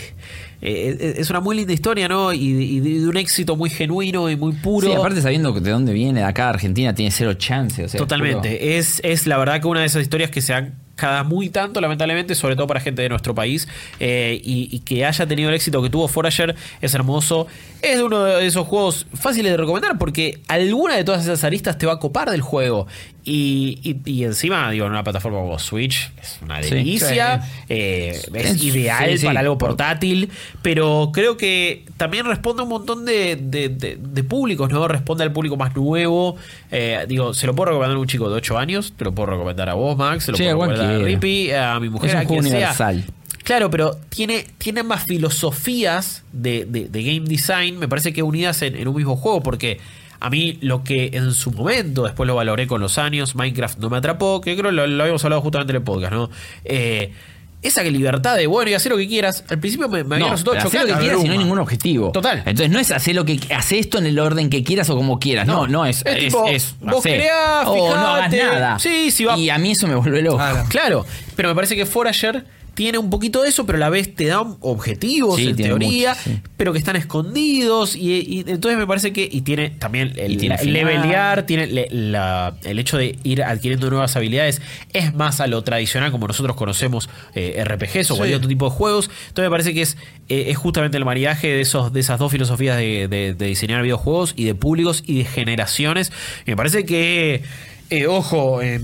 eh, 0.63 1.15
es 1.19 1.31
una 1.31 1.41
muy 1.41 1.57
linda 1.57 1.73
historia, 1.73 2.09
¿no? 2.09 2.33
Y, 2.33 2.53
de- 2.53 2.65
y 2.65 2.81
de, 2.81 3.09
un 3.09 3.17
éxito 3.17 3.57
muy 3.57 3.71
genuino 3.71 4.29
y 4.31 4.37
muy 4.37 4.53
puro. 4.53 4.89
Sí, 4.89 4.95
aparte 4.95 5.21
sabiendo 5.23 5.53
de 5.53 5.71
dónde 5.71 5.93
viene, 5.93 6.21
de 6.21 6.27
acá 6.27 6.49
Argentina 6.49 6.95
tiene 6.95 7.11
cero 7.11 7.35
chance. 7.35 7.85
O 7.85 7.89
sea, 7.89 7.99
Totalmente. 7.99 8.57
puro- 8.57 8.71
Es, 8.71 9.01
es 9.05 9.27
la 9.27 9.39
verdad 9.39 9.61
que 9.61 9.67
una 9.69 9.81
de 9.81 9.87
esas 9.87 10.03
historias 10.03 10.31
que 10.31 10.41
se 10.41 10.55
han 10.55 10.75
cada 10.99 11.23
muy 11.23 11.49
tanto, 11.49 11.81
lamentablemente, 11.81 12.35
sobre 12.35 12.57
todo 12.57 12.67
para 12.67 12.81
gente 12.81 13.03
de 13.03 13.09
nuestro 13.09 13.35
país, 13.35 13.69
eh, 14.01 14.41
y, 14.43 14.69
y 14.71 14.81
que 14.81 15.07
haya 15.07 15.27
tenido 15.27 15.49
el 15.49 15.55
éxito 15.55 15.81
que 15.81 15.89
tuvo 15.89 16.09
Forager 16.09 16.57
es 16.81 16.95
hermoso. 16.95 17.47
Es 17.81 18.01
uno 18.01 18.25
de 18.25 18.47
esos 18.47 18.67
juegos 18.67 19.07
fáciles 19.15 19.53
de 19.53 19.57
recomendar 19.57 19.97
porque 19.99 20.41
alguna 20.49 20.97
de 20.97 21.05
todas 21.05 21.23
esas 21.23 21.45
aristas 21.45 21.79
te 21.79 21.87
va 21.87 21.95
a 21.95 21.99
copar 21.99 22.31
del 22.31 22.43
juego. 22.43 22.89
Y, 23.25 23.79
y- 23.83 24.11
y 24.11 24.25
encima, 24.25 24.71
digo, 24.71 24.87
en 24.87 24.93
una 24.93 25.05
plataforma 25.05 25.39
como 25.41 25.59
Switch 25.59 26.11
es 26.23 26.39
una 26.43 26.61
delicia, 26.61 27.43
Sí. 27.43 27.65
eh, 27.69 28.21
es 28.33 28.51
Es- 28.53 28.63
ideal 28.65 29.19
sí, 29.19 29.27
para 29.27 29.41
algo 29.41 29.59
por- 29.59 29.69
portátil, 29.71 30.31
pero 30.63 31.11
creo 31.13 31.37
que 31.37 31.85
también 31.99 32.25
responde 32.25 32.61
a 32.61 32.63
un 32.65 32.71
montón 32.71 33.05
de, 33.05 33.37
de- 33.37 33.69
de- 33.69 33.97
de 34.01 34.25
públicos, 34.25 34.71
¿no? 34.71 34.89
Responde 34.89 35.25
al 35.25 35.33
público 35.33 35.59
más 35.59 35.77
nuevo. 35.77 36.37
Eh, 36.71 37.05
digo, 37.07 37.35
se 37.35 37.47
lo 37.47 37.55
puedo 37.55 37.67
recomendar 37.73 37.97
a 37.97 38.01
un 38.01 38.07
chico 38.07 38.31
de 38.31 38.37
8 38.37 38.57
años, 38.57 38.95
te 38.97 39.05
lo 39.05 39.13
puedo 39.13 39.27
recomendar 39.33 39.69
a 39.69 39.75
vos, 39.75 39.95
Max, 39.99 40.25
se 40.25 40.33
lo 40.33 40.39
puedo 40.39 40.51
recomendar 40.53 40.91
a. 40.95 40.99
Rippy, 41.05 41.51
a 41.53 41.79
mi 41.81 41.91
mujer, 41.91 42.09
Es 42.11 42.15
un 42.17 42.21
a 42.23 42.25
juego 42.25 42.41
quien 42.41 42.51
sea. 42.53 42.59
universal. 42.61 43.05
Claro, 43.45 43.71
pero 43.71 43.99
tiene, 44.11 44.45
tiene 44.59 44.83
más 44.83 45.05
filosofías 45.05 46.23
de, 46.33 46.65
de- 46.67 46.89
de 46.89 47.03
game 47.03 47.27
design, 47.29 47.79
me 47.79 47.89
parece 47.89 48.13
que 48.13 48.23
unidas 48.23 48.63
en, 48.63 48.77
en 48.77 48.89
un 48.89 48.97
mismo 48.97 49.17
juego, 49.17 49.43
porque 49.43 49.79
a 50.21 50.31
mí 50.31 50.59
lo 50.61 50.83
que 50.85 51.11
en 51.15 51.33
su 51.33 51.51
momento, 51.53 52.05
después 52.05 52.27
lo 52.27 52.35
valoré 52.35 52.67
con 52.67 52.81
los 52.81 52.99
años, 52.99 53.35
Minecraft 53.35 53.79
no 53.79 53.91
me 53.91 53.97
atrapó, 53.99 54.41
que 54.41 54.57
creo 54.57 54.71
lo, 54.73 54.87
lo 54.87 55.03
habíamos 55.03 55.25
hablado 55.25 55.43
justamente 55.43 55.73
en 55.73 55.77
el 55.77 55.83
podcast, 55.83 56.13
¿no? 56.13 56.31
Eh, 56.65 57.13
esa 57.61 57.83
que 57.83 57.91
libertad 57.91 58.37
de, 58.37 58.47
bueno, 58.47 58.71
y 58.71 58.75
hacer 58.75 58.93
lo 58.93 58.99
que 58.99 59.09
quieras, 59.09 59.43
al 59.49 59.59
principio 59.59 59.89
me, 59.89 60.05
me 60.05 60.15
había 60.15 60.27
No, 60.27 60.33
resultado 60.33 60.59
hacer 60.69 60.81
lo 60.83 60.87
que 60.95 61.01
quieras 61.01 61.21
y 61.25 61.27
no 61.27 61.33
hay 61.33 61.39
ningún 61.39 61.59
objetivo. 61.59 62.13
Total. 62.13 62.39
Entonces 62.47 62.71
no 62.71 62.79
es 62.79 62.93
hacer 62.93 63.17
lo 63.17 63.25
que 63.25 63.41
hace 63.53 63.81
esto 63.81 63.99
en 63.99 64.07
el 64.07 64.17
orden 64.21 64.49
que 64.49 64.63
quieras 64.63 64.89
o 64.91 64.95
como 64.97 65.19
quieras. 65.19 65.45
No, 65.49 65.67
no, 65.67 65.85
es, 65.85 66.05
Es 66.07 66.19
tipo, 66.27 66.43
vos 66.83 66.99
hacé. 66.99 67.17
creás, 67.17 67.67
o 67.67 67.97
no 67.97 68.07
hagas 68.07 68.33
nada. 68.33 68.79
Sí, 68.79 69.11
sí 69.11 69.25
va- 69.25 69.37
Y 69.37 69.51
a 69.51 69.59
mí 69.59 69.73
eso 69.73 69.89
me 69.89 69.97
vuelve 69.97 70.23
loco. 70.23 70.37
Claro. 70.37 70.65
Claro, 70.69 71.07
pero 71.35 71.49
me 71.49 71.55
parece 71.57 71.75
que 71.75 71.85
Forager 71.85 72.45
tiene 72.79 72.97
un 72.99 73.11
poquito 73.11 73.43
de 73.43 73.49
eso, 73.49 73.67
pero 73.67 73.75
a 73.79 73.81
la 73.81 73.89
vez 73.91 74.15
te 74.15 74.27
da 74.27 74.41
objetivos 74.61 75.35
Sí, 75.35 75.49
en 75.49 75.57
teoría, 75.57 76.11
mucho, 76.11 76.21
sí. 76.23 76.41
pero 76.57 76.73
que 76.73 76.79
están 76.79 76.95
escondidos. 76.95 77.97
Y, 77.97 78.13
y 78.21 78.45
entonces 78.47 78.79
me 78.79 78.87
parece 78.87 79.13
que. 79.13 79.29
Y 79.31 79.41
tiene 79.41 79.71
también 79.71 80.13
el, 80.15 80.35
Y 80.35 80.37
tiene 80.37 80.55
la- 80.55 80.59
final. 80.61 80.75
levelear, 80.75 81.43
tiene 81.45 81.67
le- 81.67 81.89
la- 81.91 82.55
el 82.63 82.79
hecho 82.79 82.97
de 82.97 83.19
ir 83.25 83.43
adquiriendo 83.43 83.91
nuevas 83.91 84.15
habilidades. 84.15 84.63
Es 84.93 85.13
más 85.13 85.41
a 85.41 85.49
lo 85.49 85.63
tradicional, 85.65 86.13
como 86.13 86.29
nosotros 86.29 86.55
conocemos 86.55 87.11
eh, 87.35 87.61
RPGs 87.65 88.13
o 88.13 88.15
Sí. 88.15 88.19
cualquier 88.19 88.37
otro 88.37 88.49
tipo 88.49 88.67
de 88.67 88.77
juegos. 88.77 89.11
Entonces 89.29 89.47
me 89.47 89.51
parece 89.51 89.75
que 89.75 89.83
es, 89.83 89.97
eh, 90.29 90.45
es 90.51 90.57
justamente 90.57 90.97
el 90.99 91.05
mariaje 91.05 91.49
de, 91.49 91.61
esos, 91.63 91.93
de 91.93 91.99
esas 91.99 92.21
dos 92.21 92.31
filosofías 92.31 92.77
de, 92.77 93.09
de- 93.09 93.35
de 93.35 93.47
diseñar 93.47 93.83
videojuegos 93.83 94.35
y 94.37 94.45
de 94.45 94.55
públicos 94.55 95.03
y 95.05 95.19
de 95.19 95.25
generaciones. 95.25 96.13
Y 96.47 96.53
me 96.53 96.57
parece 96.57 96.85
que. 96.85 97.43
eh, 97.91 98.07
ojo, 98.07 98.63
en, 98.63 98.83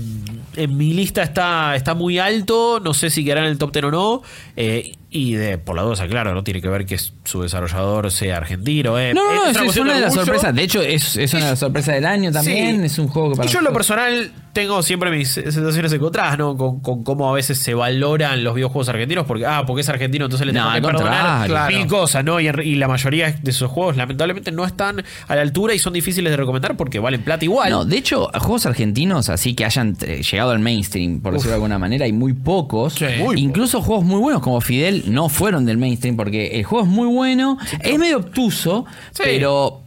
en 0.55 0.77
mi 0.77 0.93
lista 0.93 1.23
está, 1.23 1.75
está 1.75 1.93
muy 1.93 2.19
alto. 2.19 2.79
No 2.83 2.93
sé 2.93 3.09
si 3.09 3.23
quedará 3.23 3.41
en 3.41 3.47
el 3.47 3.57
top 3.57 3.71
10 3.73 3.85
o 3.85 3.91
no. 3.91 4.21
eh, 4.55 4.93
y 5.11 5.35
de, 5.35 5.57
por 5.57 5.77
la 5.77 5.83
duda, 5.83 6.05
claro, 6.09 6.33
no 6.33 6.43
tiene 6.43 6.61
que 6.61 6.67
ver 6.67 6.85
que 6.85 6.97
su 6.97 7.41
desarrollador 7.41 8.11
sea 8.11 8.35
argentino. 8.35 8.99
eh. 8.99 9.13
No, 9.13 9.23
no, 9.33 9.53
no, 9.53 9.63
es, 9.63 9.77
una 9.77 9.93
de 9.93 10.01
las 10.01 10.13
sorpresas. 10.13 10.53
De 10.53 10.61
hecho, 10.63 10.81
es, 10.81 11.15
es 11.15 11.33
una 11.33 11.45
de 11.45 11.49
las 11.51 11.59
sorpresas 11.59 11.95
del 11.95 12.05
año 12.05 12.33
también. 12.33 12.79
Sí. 12.81 12.85
Es 12.87 12.99
un 12.99 13.07
juego 13.07 13.29
que 13.29 13.37
para 13.37 13.49
Y 13.49 13.53
yo 13.53 13.59
en 13.59 13.65
lo 13.65 13.71
personal 13.71 14.33
tengo 14.51 14.83
siempre 14.83 15.09
mis 15.11 15.29
sensaciones 15.29 15.93
encontradas, 15.93 16.37
¿no? 16.37 16.57
Con, 16.57 16.81
con 16.81 17.05
cómo 17.05 17.29
a 17.29 17.33
veces 17.33 17.59
se 17.59 17.73
valoran 17.73 18.43
los 18.43 18.55
videojuegos 18.55 18.89
argentinos, 18.89 19.25
porque, 19.25 19.45
ah, 19.45 19.63
porque 19.65 19.81
es 19.81 19.89
argentino, 19.89 20.25
entonces 20.25 20.47
le 20.47 20.51
No, 20.53 20.73
tengo 20.73 20.89
que 20.89 20.93
perdonar 20.95 21.39
contrario. 21.47 21.77
mil 21.77 21.87
cosas, 21.87 22.25
¿no? 22.25 22.41
Y, 22.41 22.47
y 22.49 22.75
la 22.75 22.89
mayoría 22.89 23.31
de 23.31 23.51
esos 23.51 23.71
juegos 23.71 23.95
lamentablemente 23.95 24.51
no 24.51 24.65
están 24.65 25.01
a 25.29 25.35
la 25.35 25.41
altura 25.41 25.73
y 25.73 25.79
son 25.79 25.93
difíciles 25.93 26.29
de 26.29 26.35
recomendar 26.35 26.75
porque 26.75 26.99
valen 26.99 27.21
plata 27.23 27.45
igual. 27.45 27.69
No, 27.69 27.85
de 27.85 27.95
hecho, 27.97 28.29
juegos 28.33 28.65
argentinos 28.65 29.29
así 29.29 29.53
que 29.55 29.63
hayan 29.63 29.95
eh, 30.01 30.23
llegado 30.45 30.51
al 30.51 30.59
mainstream, 30.59 31.19
por 31.21 31.33
decirlo 31.33 31.51
de 31.51 31.55
alguna 31.55 31.79
manera, 31.79 32.05
hay 32.05 32.13
muy 32.13 32.33
pocos. 32.33 32.93
Sí. 32.93 33.05
Muy 33.19 33.39
Incluso 33.39 33.81
juegos 33.81 34.05
muy 34.05 34.19
buenos 34.19 34.41
como 34.41 34.61
Fidel 34.61 35.03
no 35.07 35.29
fueron 35.29 35.65
del 35.65 35.77
mainstream 35.77 36.15
porque 36.15 36.57
el 36.59 36.63
juego 36.63 36.85
es 36.85 36.91
muy 36.91 37.07
bueno, 37.07 37.57
es 37.81 37.97
medio 37.99 38.17
obtuso, 38.17 38.85
Sí. 39.11 39.23
pero 39.23 39.81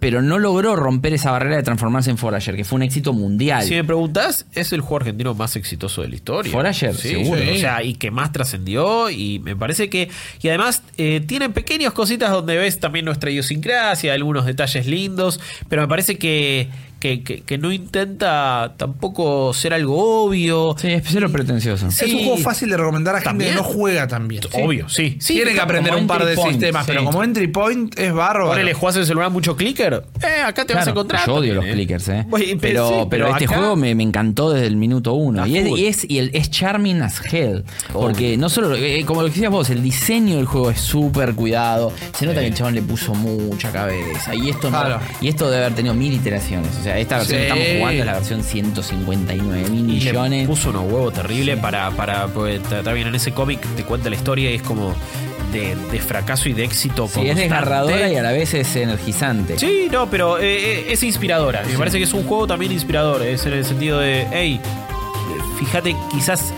pero 0.00 0.20
no 0.20 0.38
logró 0.38 0.76
romper 0.76 1.14
esa 1.14 1.30
barrera 1.30 1.56
de 1.56 1.62
transformarse 1.62 2.10
en 2.10 2.18
Forager, 2.18 2.54
que 2.56 2.64
fue 2.64 2.76
un 2.76 2.82
éxito 2.82 3.14
mundial. 3.14 3.62
Si 3.64 3.72
me 3.72 3.84
preguntás, 3.84 4.44
es 4.52 4.70
el 4.74 4.82
juego 4.82 4.96
argentino 4.96 5.32
más 5.32 5.56
exitoso 5.56 6.02
de 6.02 6.08
la 6.08 6.14
historia. 6.16 6.52
Forager, 6.52 6.94
Sí, 6.94 7.08
seguro. 7.08 7.40
O 7.40 7.56
sea, 7.56 7.82
y 7.82 7.94
que 7.94 8.10
más 8.10 8.30
trascendió. 8.30 9.08
Y 9.08 9.38
me 9.38 9.56
parece 9.56 9.88
que. 9.88 10.10
Y 10.42 10.48
además, 10.48 10.82
eh, 10.98 11.22
tiene 11.26 11.48
pequeñas 11.48 11.94
cositas 11.94 12.30
donde 12.32 12.54
ves 12.58 12.80
también 12.80 13.06
nuestra 13.06 13.30
idiosincrasia, 13.30 14.12
algunos 14.12 14.44
detalles 14.44 14.86
lindos. 14.86 15.40
Pero 15.70 15.80
me 15.80 15.88
parece 15.88 16.18
que. 16.18 16.68
Que, 17.04 17.22
que- 17.22 17.42
que 17.42 17.58
no 17.58 17.70
intenta 17.70 18.72
tampoco 18.78 19.52
ser 19.52 19.74
algo 19.74 20.24
obvio. 20.24 20.74
Sí, 20.78 20.90
es 20.90 21.02
cero 21.06 21.28
pretencioso. 21.30 21.88
Es 21.88 22.02
un 22.02 22.20
juego 22.24 22.38
fácil 22.38 22.70
de 22.70 22.78
recomendar 22.78 23.14
a 23.14 23.18
gente 23.18 23.28
También. 23.28 23.50
que 23.50 23.56
no 23.56 23.62
juega 23.62 24.08
tan 24.08 24.26
bien. 24.26 24.42
Obvio, 24.54 24.88
sí. 24.88 25.18
sí 25.20 25.34
Tiene 25.34 25.52
que 25.52 25.60
aprender 25.60 25.94
un 25.94 26.06
par 26.06 26.24
de 26.24 26.34
point, 26.34 26.52
sistemas, 26.52 26.86
sí. 26.86 26.92
pero 26.92 27.04
como 27.04 27.22
entry 27.22 27.48
point 27.48 27.98
es 27.98 28.10
bárbaro. 28.10 28.48
Ponele, 28.48 28.72
jugás 28.72 28.94
en 28.96 29.02
el 29.02 29.06
celular 29.06 29.30
mucho 29.30 29.54
clicker. 29.54 30.02
Eh, 30.22 30.42
acá 30.46 30.64
te 30.64 30.72
vas 30.74 30.86
a 30.86 30.90
encontrar. 30.92 31.26
yo 31.26 31.34
odio 31.34 31.54
también, 31.56 31.66
los 31.66 31.74
clickers, 31.74 32.08
¿eh? 32.08 32.26
Pero, 32.58 32.88
sí, 32.88 32.94
pero, 33.10 33.28
este 33.28 33.44
acá- 33.44 33.58
juego 33.58 33.76
me, 33.76 33.94
me 33.94 34.02
encantó 34.02 34.50
desde 34.52 34.66
el 34.66 34.76
minuto 34.76 35.12
uno. 35.12 35.46
Y 35.46 35.58
es, 35.58 35.68
y 35.68 35.86
es, 35.86 36.06
y 36.10 36.18
el, 36.20 36.30
es 36.32 36.50
charming 36.50 37.02
as 37.02 37.20
hell. 37.30 37.64
Porque 37.92 38.38
no 38.38 38.48
solo, 38.48 38.74
eh, 38.76 39.04
como 39.04 39.20
lo 39.20 39.28
que 39.28 39.34
decías 39.34 39.50
vos, 39.52 39.68
el 39.68 39.82
diseño 39.82 40.36
del 40.36 40.46
juego 40.46 40.70
es 40.70 40.80
súper 40.80 41.34
cuidado. 41.34 41.92
Se 42.16 42.24
nota 42.24 42.40
que 42.40 42.46
el 42.46 42.54
chabón 42.54 42.74
le 42.74 42.80
puso 42.82 43.12
mucha 43.14 43.70
cabeza. 43.70 44.34
Y 44.34 44.48
esto, 44.48 44.70
no- 44.70 44.80
Claro. 44.80 45.00
y 45.20 45.28
esto 45.28 45.50
debe 45.50 45.64
haber 45.66 45.76
tenido 45.76 45.94
mil 45.94 46.14
iteraciones. 46.14 46.70
O 46.80 46.82
sea, 46.82 46.93
esta 46.98 47.18
versión 47.18 47.38
Sí. 47.40 47.46
que 47.46 47.48
estamos 47.48 47.66
jugando 47.78 48.00
es 48.00 48.06
la 48.06 48.12
versión 48.14 48.42
159 48.42 49.68
mil 49.70 49.86
le 49.86 49.92
millones. 49.94 50.46
puso 50.48 50.70
unos 50.70 50.84
huevos 50.84 51.12
terribles 51.14 51.58
para, 51.58 51.90
para 51.90 52.26
porque 52.28 52.56
está 52.56 52.92
bien 52.92 53.08
en 53.08 53.14
ese 53.14 53.32
cómic 53.32 53.60
te 53.76 53.82
cuenta 53.84 54.08
la 54.10 54.16
historia 54.16 54.50
y 54.50 54.54
es 54.54 54.62
como 54.62 54.94
de, 55.52 55.76
de 55.92 55.98
fracaso 56.00 56.48
y 56.48 56.52
de 56.52 56.64
éxito 56.64 57.06
Sí, 57.08 57.28
es 57.28 57.36
desgarradora 57.36 58.10
y 58.10 58.16
a 58.16 58.22
la 58.22 58.32
vez 58.32 58.54
es 58.54 58.74
energizante. 58.76 59.58
Sí, 59.58 59.88
no, 59.92 60.10
pero 60.10 60.38
eh, 60.38 60.80
eh, 60.80 60.86
es 60.90 61.02
inspiradora. 61.04 61.62
Me 61.70 61.78
parece 61.78 61.98
que 61.98 62.04
es 62.04 62.12
un 62.12 62.24
juego 62.24 62.46
también 62.48 62.72
inspirador. 62.72 63.22
Es 63.22 63.46
en 63.46 63.52
el 63.52 63.64
sentido 63.64 64.00
de, 64.00 64.26
hey, 64.32 64.60
fíjate, 65.60 65.94
quizás 66.10 66.52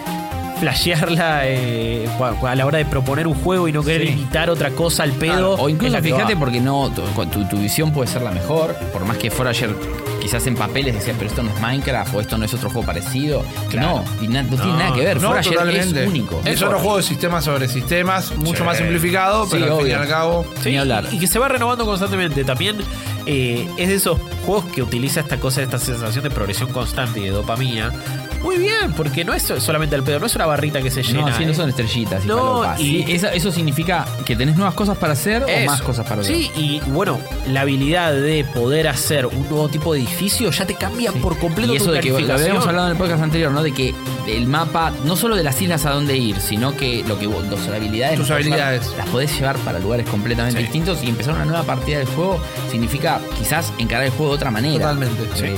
flashearla 0.60 1.42
eh, 1.44 2.08
a 2.46 2.54
la 2.54 2.64
hora 2.64 2.78
de 2.78 2.86
proponer 2.86 3.26
un 3.26 3.34
juego 3.34 3.68
y 3.68 3.72
no 3.72 3.82
querer 3.82 4.06
Sí. 4.06 4.12
imitar 4.14 4.48
otra 4.48 4.70
cosa 4.70 5.02
al 5.02 5.12
pedo. 5.12 5.32
Claro, 5.32 5.54
o 5.54 5.68
incluso 5.68 5.98
fíjate 6.00 6.34
porque 6.36 6.60
no 6.60 6.90
tu, 6.90 7.02
tu- 7.26 7.44
tu 7.48 7.58
visión 7.58 7.92
puede 7.92 8.08
ser 8.10 8.22
la 8.22 8.30
mejor, 8.30 8.74
por 8.92 9.04
más 9.04 9.18
que 9.18 9.30
fuera 9.30 9.50
ayer 9.50 9.68
quizás 10.26 10.46
en 10.48 10.56
papeles 10.56 10.92
decías, 10.94 11.14
pero 11.18 11.30
esto 11.30 11.42
no 11.44 11.50
es 11.50 11.60
Minecraft 11.60 12.14
o 12.14 12.20
esto 12.20 12.36
no 12.36 12.44
es 12.44 12.52
otro 12.54 12.68
juego 12.68 12.84
parecido. 12.86 13.44
Claro. 13.70 14.02
No, 14.18 14.22
y 14.24 14.28
na- 14.28 14.42
no, 14.42 14.48
tiene 14.56 14.64
No, 14.72 14.78
nada 14.78 14.92
que 14.94 15.00
ver. 15.02 15.20
No, 15.22 15.28
Forager 15.28 15.52
totalmente. 15.52 16.02
es 16.02 16.08
único. 16.08 16.40
Es 16.44 16.62
otro 16.62 16.78
juego 16.80 16.96
de 16.96 17.02
sistemas 17.04 17.44
sobre 17.44 17.68
sistemas, 17.68 18.34
mucho 18.36 18.58
Sí. 18.58 18.64
más 18.64 18.76
simplificado, 18.78 19.44
Sí, 19.44 19.50
pero 19.52 19.74
al 19.76 19.82
fin 19.82 19.90
y 19.90 19.94
al 19.94 20.08
cabo. 20.08 20.44
Sí, 20.62 20.70
Ni 20.70 20.78
hablar. 20.78 21.06
Y, 21.12 21.16
y 21.16 21.18
que 21.20 21.26
se 21.28 21.38
va 21.38 21.46
renovando 21.48 21.84
constantemente. 21.86 22.44
También 22.44 22.78
eh, 23.26 23.68
es 23.76 23.88
de 23.88 23.94
esos 23.94 24.18
juegos 24.44 24.64
que 24.72 24.82
utiliza 24.82 25.20
esta 25.20 25.38
cosa, 25.38 25.62
esta 25.62 25.78
sensación 25.78 26.24
de 26.24 26.30
progresión 26.30 26.70
constante 26.72 27.20
y 27.20 27.24
de 27.24 27.30
dopamina. 27.30 27.92
Muy 28.46 28.58
bien, 28.58 28.92
porque 28.96 29.24
no 29.24 29.34
es 29.34 29.42
solamente 29.58 29.96
el 29.96 30.02
pedo, 30.04 30.20
no 30.20 30.26
es 30.26 30.34
una 30.36 30.46
barrita 30.46 30.80
que 30.80 30.90
se 30.90 31.02
llena. 31.02 31.22
No, 31.30 31.36
sí, 31.36 31.44
no 31.44 31.50
¿eh? 31.50 31.54
son 31.54 31.68
estrellitas 31.68 32.24
y 32.24 32.28
No, 32.28 32.36
palopas. 32.36 32.80
y- 32.80 32.84
Sí, 32.84 33.04
eso, 33.08 33.26
eso 33.28 33.50
significa 33.52 34.06
que 34.24 34.36
tenés 34.36 34.54
nuevas 34.56 34.74
cosas 34.74 34.96
para 34.96 35.14
hacer 35.14 35.42
o 35.44 35.66
más 35.66 35.82
cosas 35.82 36.06
para 36.06 36.20
hacer. 36.22 36.34
Sí, 36.36 36.50
y 36.56 36.80
bueno, 36.90 37.18
la 37.48 37.62
habilidad 37.62 38.12
de 38.14 38.44
poder 38.44 38.86
hacer 38.88 39.26
un 39.26 39.48
nuevo 39.48 39.68
tipo 39.68 39.92
de 39.92 40.00
edificio 40.00 40.50
ya 40.52 40.64
te 40.64 40.74
cambia 40.74 41.10
por 41.12 41.36
completo 41.38 41.72
Y 41.72 41.76
eso 41.76 41.86
tu 41.86 41.90
de 41.92 42.00
que 42.00 42.10
lo 42.10 42.34
habíamos 42.34 42.66
hablado 42.66 42.86
en 42.86 42.92
el 42.92 42.98
podcast 42.98 43.22
anterior, 43.22 43.50
¿no? 43.52 43.62
De 43.62 43.72
que 43.72 43.94
el 44.28 44.46
mapa, 44.46 44.92
no 45.04 45.16
solo 45.16 45.34
de 45.36 45.42
las 45.42 45.60
islas 45.60 45.84
a 45.84 45.90
dónde 45.90 46.16
ir, 46.16 46.40
sino 46.40 46.76
que 46.76 47.04
lo 47.06 47.18
que 47.18 47.26
vos- 47.26 47.48
tus 47.50 47.66
habilidades, 47.68 48.18
Tus 48.18 48.28
las 48.28 48.38
podés 48.38 48.46
habilidades. 48.46 48.82
llevar- 48.84 48.98
las 48.98 49.08
podés 49.08 49.36
llevar 49.36 49.56
para 49.58 49.78
lugares 49.80 50.08
completamente 50.08 50.58
Sí. 50.60 50.62
distintos 50.64 51.02
y 51.02 51.08
empezar 51.08 51.34
una 51.34 51.44
nueva 51.44 51.64
partida 51.64 51.98
del 51.98 52.06
juego 52.08 52.40
significa 52.70 53.20
quizás 53.38 53.72
encarar 53.78 54.04
el 54.04 54.10
juego 54.12 54.32
de 54.32 54.36
otra 54.36 54.50
manera. 54.50 54.78
Totalmente. 54.92 55.22
Eh, 55.42 55.54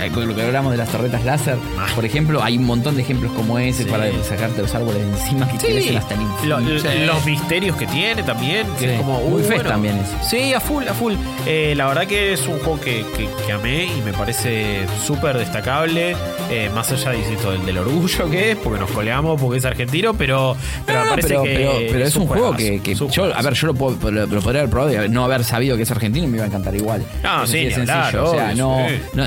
eh, 0.00 0.10
lo 0.14 0.34
que 0.34 0.42
hablamos 0.42 0.72
de 0.72 0.78
las 0.78 0.88
torretas 0.88 1.24
láser, 1.24 1.56
Ah. 1.78 1.86
por 1.94 2.04
ejemplo, 2.04 2.42
hay 2.42 2.56
un 2.56 2.64
montón 2.64 2.96
de 2.96 3.02
ejemplos 3.02 3.32
como 3.32 3.58
ese 3.58 3.84
Sí. 3.84 3.88
para 3.90 4.04
sacarte 4.24 4.62
los 4.62 4.74
árboles 4.74 5.02
de 5.02 5.10
encima 5.10 5.48
que 5.48 5.58
Sí, 5.58 5.96
hasta 5.96 6.14
el 6.14 6.48
lo- 6.48 6.60
Sí. 6.80 6.86
los 7.06 7.24
misterios 7.24 7.76
que 7.76 7.86
tiene 7.86 8.22
también, 8.22 8.66
que 8.78 8.94
es 8.94 9.00
como 9.00 9.20
Muy 9.20 9.42
uh, 9.42 9.46
bueno. 9.46 9.62
también 9.64 9.96
eso. 9.98 10.12
Sí, 10.28 10.54
a 10.54 10.60
full, 10.60 10.86
a 10.88 10.94
full. 10.94 11.14
Eh, 11.46 11.74
la 11.76 11.86
verdad 11.86 12.06
que 12.06 12.32
es 12.32 12.46
un 12.46 12.58
juego 12.60 12.80
que, 12.80 13.04
que- 13.16 13.28
que 13.46 13.52
amé 13.52 13.86
y 13.86 14.00
me 14.02 14.12
parece 14.12 14.86
súper 15.04 15.36
destacable, 15.38 16.16
eh, 16.50 16.70
más 16.74 16.90
allá 16.92 17.10
de 17.10 17.18
insisto, 17.18 17.50
del, 17.52 17.64
del 17.66 17.78
orgullo 17.78 18.30
que 18.30 18.52
es, 18.52 18.56
porque 18.56 18.78
nos 18.80 18.90
coleamos, 18.90 19.40
porque 19.40 19.58
es 19.58 19.64
argentino, 19.64 20.14
pero, 20.14 20.56
pero 20.86 20.98
No, 21.00 21.04
me 21.04 21.10
no, 21.10 21.14
parece 21.16 21.28
pero, 21.28 21.42
que 21.42 21.54
pero- 21.54 21.72
pero 21.92 22.04
es 22.06 22.16
un 22.16 22.26
juego 22.26 22.54
que, 22.56 22.80
es 22.84 22.98
yo, 22.98 23.24
a 23.34 23.42
ver, 23.42 23.52
yo 23.54 23.66
lo, 23.68 23.74
puedo- 23.74 24.10
lo- 24.10 24.26
lo 24.26 24.40
podría 24.40 24.60
haber 24.62 24.70
probado 24.70 25.04
y 25.04 25.08
no 25.08 25.24
haber 25.24 25.44
sabido 25.44 25.76
que 25.76 25.82
es 25.82 25.90
argentino 25.90 26.26
me 26.28 26.36
iba 26.36 26.44
a 26.44 26.48
encantar 26.48 26.74
igual. 26.74 27.02
No, 27.22 27.46
sí, 27.46 27.68
hablar, 27.72 28.16
o 28.16 28.30
sea, 28.32 28.54
no, 28.54 28.86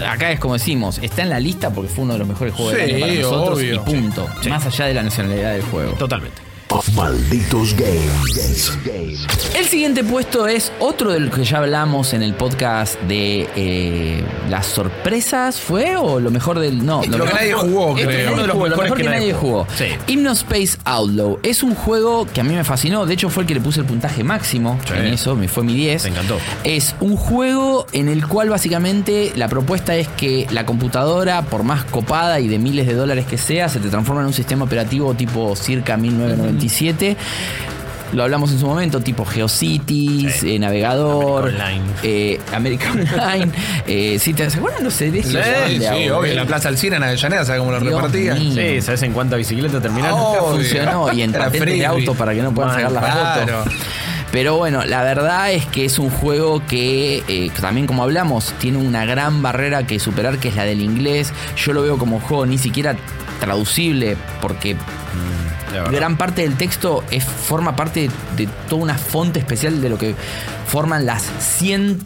acá 0.10 0.32
es 0.32 0.40
como 0.40 0.56
decimos, 0.62 1.00
está 1.02 1.24
en 1.24 1.30
la 1.30 1.40
lista 1.40 1.70
porque 1.72 1.90
fue 1.90 2.04
uno 2.04 2.14
de 2.14 2.20
los 2.20 2.28
mejores 2.28 2.54
juegos 2.54 2.74
del 2.76 2.88
Sí, 2.90 2.94
año 2.96 3.02
para 3.02 3.14
nosotros 3.22 3.58
obvio. 3.60 3.76
y 3.76 3.80
punto. 3.80 4.28
Sí. 4.42 4.50
Más 4.50 4.66
allá 4.66 4.86
de 4.86 4.94
la 4.94 5.04
nacionalidad 5.04 5.54
del 5.54 5.64
juego. 5.64 5.92
Totalmente. 5.94 6.42
Malditos 6.96 7.76
Games. 7.76 8.72
El 9.58 9.66
siguiente 9.66 10.06
puesto 10.06 10.48
es 10.48 10.72
otro 10.80 11.12
del 11.12 11.30
que 11.30 11.44
ya 11.44 11.58
hablamos 11.58 12.14
en 12.14 12.24
el 12.24 12.34
podcast 12.34 12.98
de 13.02 13.50
eh, 13.58 14.24
las 14.50 14.68
sorpresas, 14.68 15.60
¿fue? 15.60 15.98
¿O 15.98 16.22
lo 16.22 16.32
mejor 16.32 16.60
del.? 16.60 16.86
No, 16.86 16.98
Lo 16.98 17.02
que 17.02 17.10
mejor- 17.10 17.34
nadie 17.34 17.54
jugó, 17.54 17.98
Este 17.98 18.06
creo. 18.14 18.32
Uno 18.34 18.42
de 18.44 18.48
los 18.48 18.54
jugó, 18.54 18.68
lo 18.68 18.70
mejores 18.78 18.84
mejor 18.92 18.98
que 18.98 19.04
que 19.04 19.10
nadie 19.10 19.34
jugó. 19.34 19.66
jugó. 19.66 19.78
Sí. 19.78 19.86
Hypnospace 20.08 20.78
Outlaw 20.86 21.40
es 21.44 21.62
un 21.62 21.76
juego 21.76 22.26
que 22.34 22.40
a 22.40 22.44
mí 22.46 22.54
me 22.56 22.64
fascinó. 22.64 23.06
De 23.06 23.14
hecho, 23.16 23.30
fue 23.30 23.44
el 23.44 23.48
que 23.48 23.54
le 23.56 23.62
puse 23.62 23.82
el 23.82 23.86
puntaje 23.86 24.24
máximo 24.24 24.80
Sí. 24.88 24.94
en 24.96 25.08
eso, 25.08 25.36
me 25.36 25.50
fue 25.50 25.64
mi 25.64 25.74
10. 25.76 26.04
Me 26.06 26.10
encantó. 26.12 26.38
Es 26.64 26.96
un 27.02 27.18
juego 27.18 27.86
en 27.92 28.08
el 28.08 28.26
cual 28.28 28.50
básicamente 28.50 29.34
la 29.36 29.50
propuesta 29.50 29.96
es 29.98 30.08
que 30.08 30.48
la 30.52 30.66
computadora, 30.66 31.42
por 31.42 31.64
más 31.64 31.84
copada 31.84 32.40
y 32.40 32.48
de 32.48 32.60
miles 32.60 32.88
de 32.88 32.94
dólares 32.94 33.26
que 33.26 33.38
sea, 33.38 33.68
se 33.68 33.80
te 33.80 33.90
transforma 33.90 34.22
en 34.22 34.28
un 34.28 34.34
sistema 34.34 34.64
operativo 34.66 35.14
tipo 35.16 35.54
circa 35.58 35.98
1997. 36.62 37.18
Lo 38.14 38.24
hablamos 38.24 38.52
en 38.52 38.60
su 38.60 38.66
momento, 38.68 39.00
tipo 39.00 39.24
GeoCities, 39.24 40.34
Sí. 40.42 40.56
eh, 40.56 40.60
navegador, 40.60 41.46
America 41.48 41.64
Online. 41.66 41.82
eh, 42.04 42.40
America 42.54 42.92
Online. 42.92 43.52
eh, 43.88 44.18
sí, 44.20 44.34
¿te- 44.34 44.50
¿Se 44.50 44.58
acuerdan 44.58 44.84
los 44.84 44.94
Sí, 44.94 45.10
sí, 45.24 45.38
audio? 45.86 46.18
obvio. 46.20 46.32
En 46.32 46.36
la 46.36 46.46
Plaza 46.46 46.68
del 46.68 46.78
Cine 46.78 46.98
en 46.98 47.04
Avellaneda, 47.04 47.46
¿sabes 47.46 47.60
cómo 47.62 47.72
lo 47.72 47.80
Dios 47.80 47.94
repartía? 47.96 48.36
mío. 48.36 48.54
Sí, 48.54 48.82
¿sabes 48.82 49.02
en 49.04 49.14
cuánta 49.14 49.38
bicicleta 49.38 49.80
terminaron? 49.80 50.20
Oh, 50.20 50.28
Nunca 50.34 50.42
funcionó 50.56 51.14
y 51.14 51.22
en 51.22 51.30
Era 51.34 51.46
patentes 51.46 51.78
de 51.78 51.86
auto 51.86 52.14
para 52.14 52.34
que 52.34 52.42
no 52.42 52.54
puedan 52.54 52.72
Man, 52.74 52.80
sacar 52.82 52.92
las 52.92 53.04
claro. 53.14 53.64
fotos. 53.64 53.74
Pero 54.34 54.58
bueno, 54.58 54.84
la 54.84 55.04
verdad 55.04 55.52
es 55.54 55.66
que 55.68 55.86
es 55.86 55.98
un 55.98 56.10
juego 56.10 56.62
que 56.68 57.24
eh, 57.30 57.50
también 57.62 57.88
como 57.88 58.04
hablamos 58.04 58.54
tiene 58.60 58.78
una 58.78 59.06
gran 59.06 59.42
barrera 59.42 59.88
que 59.88 60.00
superar 60.00 60.38
que 60.38 60.50
es 60.50 60.56
la 60.58 60.66
del 60.66 60.82
inglés. 60.82 61.32
Yo 61.56 61.72
lo 61.72 61.82
veo 61.82 61.98
como 61.98 62.18
un 62.18 62.22
juego 62.22 62.46
ni 62.46 62.58
siquiera 62.58 62.98
traducible 63.40 64.18
porque. 64.42 64.76
Gran 65.92 66.18
parte 66.18 66.42
del 66.42 66.56
texto 66.56 67.04
forma 67.48 67.76
parte 67.76 68.10
de, 68.36 68.46
de 68.46 68.52
toda 68.70 68.84
una 68.84 68.98
fonte 68.98 69.40
especial 69.40 69.82
de 69.82 69.90
lo 69.90 69.98
que 69.98 70.16
forman 70.68 71.06
las 71.06 71.24
100 71.40 72.00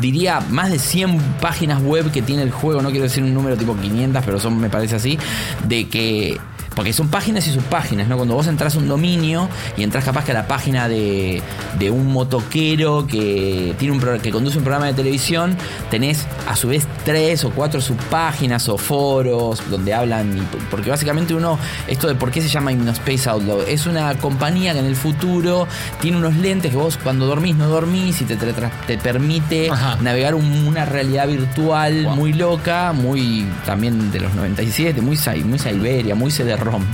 diría 0.00 0.40
más 0.40 0.70
de 0.70 0.78
100 0.78 1.18
páginas 1.40 1.82
web 1.82 2.10
que 2.10 2.22
tiene 2.22 2.42
el 2.42 2.50
juego, 2.50 2.82
no 2.82 2.90
quiero 2.90 3.04
decir 3.04 3.22
un 3.22 3.34
número 3.34 3.56
tipo 3.56 3.76
500, 3.76 4.24
pero 4.24 4.40
son 4.40 4.58
me 4.58 4.70
parece 4.70 4.96
así, 4.96 5.18
de 5.64 5.88
que 5.88 6.40
porque 6.82 6.92
son 6.92 7.06
páginas 7.06 7.46
y 7.46 7.52
subpáginas, 7.52 8.08
¿no? 8.08 8.16
Cuando 8.16 8.34
vos 8.34 8.48
entras 8.48 8.74
a 8.74 8.78
un 8.78 8.88
dominio 8.88 9.48
y 9.76 9.84
entras 9.84 10.04
capaz 10.04 10.24
que 10.24 10.32
a 10.32 10.34
la 10.34 10.48
página 10.48 10.88
de, 10.88 11.40
de 11.78 11.90
un 11.92 12.08
motoquero 12.08 13.06
que 13.06 13.72
tiene 13.78 13.94
un 13.94 14.18
que 14.18 14.32
conduce 14.32 14.58
un 14.58 14.64
programa 14.64 14.86
de 14.86 14.94
televisión, 14.94 15.56
tenés 15.92 16.26
a 16.48 16.56
su 16.56 16.66
vez 16.66 16.84
tres 17.04 17.44
o 17.44 17.50
cuatro 17.50 17.80
subpáginas 17.80 18.68
o 18.68 18.78
foros 18.78 19.62
donde 19.70 19.94
hablan, 19.94 20.36
y- 20.36 20.40
porque 20.72 20.90
básicamente 20.90 21.34
uno, 21.34 21.56
esto 21.86 22.08
de 22.08 22.16
por 22.16 22.32
qué 22.32 22.42
se 22.42 22.48
llama 22.48 22.72
Hypnospace 22.72 23.30
Outlaw, 23.30 23.60
es 23.68 23.86
una 23.86 24.12
compañía 24.16 24.72
que 24.72 24.80
en 24.80 24.86
el 24.86 24.96
futuro 24.96 25.68
tiene 26.00 26.16
unos 26.16 26.34
lentes 26.34 26.72
que 26.72 26.76
vos 26.76 26.98
cuando 27.00 27.26
dormís 27.26 27.54
no 27.54 27.68
dormís 27.68 28.20
y 28.22 28.24
te, 28.24 28.34
te, 28.34 28.52
te 28.88 28.98
permite 28.98 29.70
Ajá. 29.70 29.98
navegar 30.02 30.34
un- 30.34 30.66
una 30.66 30.84
realidad 30.84 31.28
virtual 31.28 32.08
muy 32.16 32.32
loca, 32.32 32.92
muy 32.92 33.46
también 33.64 34.10
de 34.10 34.18
los 34.18 34.34
97, 34.34 35.00
muy, 35.00 35.16
muy 35.44 35.58
Siberia, 35.60 36.16
muy 36.16 36.32
CD-ROM. 36.72 36.84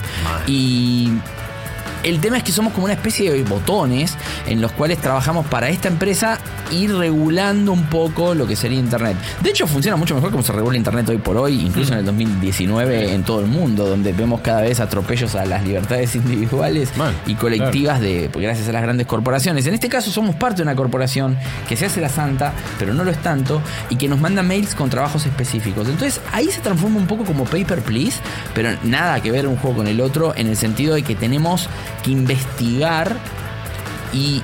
Y 0.47 1.11
el 2.03 2.21
tema 2.21 2.39
es 2.39 2.43
que 2.45 2.53
somos 2.53 2.73
como 2.73 2.85
una 2.85 2.95
especie 2.95 3.33
de 3.33 3.43
botones 3.43 4.17
en 4.47 4.61
los 4.61 4.73
cuales 4.73 4.99
trabajamos 4.99 5.47
para 5.47 5.69
esta 5.69 5.89
empresa 5.89 6.39
ir 6.71 6.95
regulando 6.95 7.73
un 7.73 7.85
poco 7.85 8.35
lo 8.35 8.47
que 8.47 8.57
sería 8.57 8.79
Internet. 8.79 9.17
De 9.43 9.51
hecho, 9.51 9.67
funciona 9.67 9.97
mucho 9.97 10.15
mejor 10.15 10.31
como 10.31 10.43
se 10.43 10.53
regula 10.53 10.77
Internet 10.77 11.09
hoy 11.09 11.19
por 11.19 11.37
hoy, 11.37 11.61
incluso 11.61 11.93
en 11.93 12.01
el 12.01 12.05
2019 12.05 13.15
en 13.15 13.23
todo 13.23 13.41
el 13.41 13.47
mundo, 13.47 13.87
donde 13.87 14.13
vemos 14.13 14.41
cada 14.41 14.63
vez 14.63 14.81
atropellos 14.81 15.35
a 15.35 15.45
las 15.45 15.65
libertades 15.65 16.15
individuales 16.15 16.91
y 17.27 17.35
colectivas 17.35 18.01
de 18.01 18.29
pues, 18.33 18.43
gracias 18.43 18.69
a 18.69 18.73
las 18.73 18.83
grandes 18.83 19.07
corporaciones. 19.07 19.67
En 19.67 19.75
este 19.75 19.89
caso 19.89 20.11
somos 20.11 20.35
parte 20.37 20.59
de 20.59 20.63
una 20.63 20.77
corporación 20.77 21.37
que 21.69 21.77
se 21.77 21.87
hace 21.87 22.01
la 22.01 22.09
santa, 22.09 22.53
pero 22.79 22.95
no 22.95 23.05
lo 23.05 23.11
es 23.11 23.19
tanto, 23.19 23.61
y 23.91 23.97
que 23.97 24.09
nos 24.09 24.21
manda 24.21 24.43
mails 24.43 24.75
con 24.75 24.91
trabajos 24.91 25.27
específicos. 25.27 25.89
Entonces 25.89 26.21
ahí 26.33 26.49
se 26.51 26.61
transforma 26.61 26.99
un 26.99 27.07
poco 27.07 27.25
como 27.25 27.45
Paper 27.45 27.81
Please, 27.83 28.21
pero 28.55 28.71
nada 28.83 29.21
que 29.21 29.31
ver 29.31 29.47
un 29.47 29.57
juego 29.57 29.79
con 29.79 29.89
el 29.89 30.01
otro 30.01 30.35
en 30.37 30.49
el 30.49 30.57
sentido 30.57 30.95
de 30.95 31.03
que 31.03 31.15
tenemos 31.15 31.69
que 32.03 32.11
investigar 32.11 33.17
y 34.13 34.43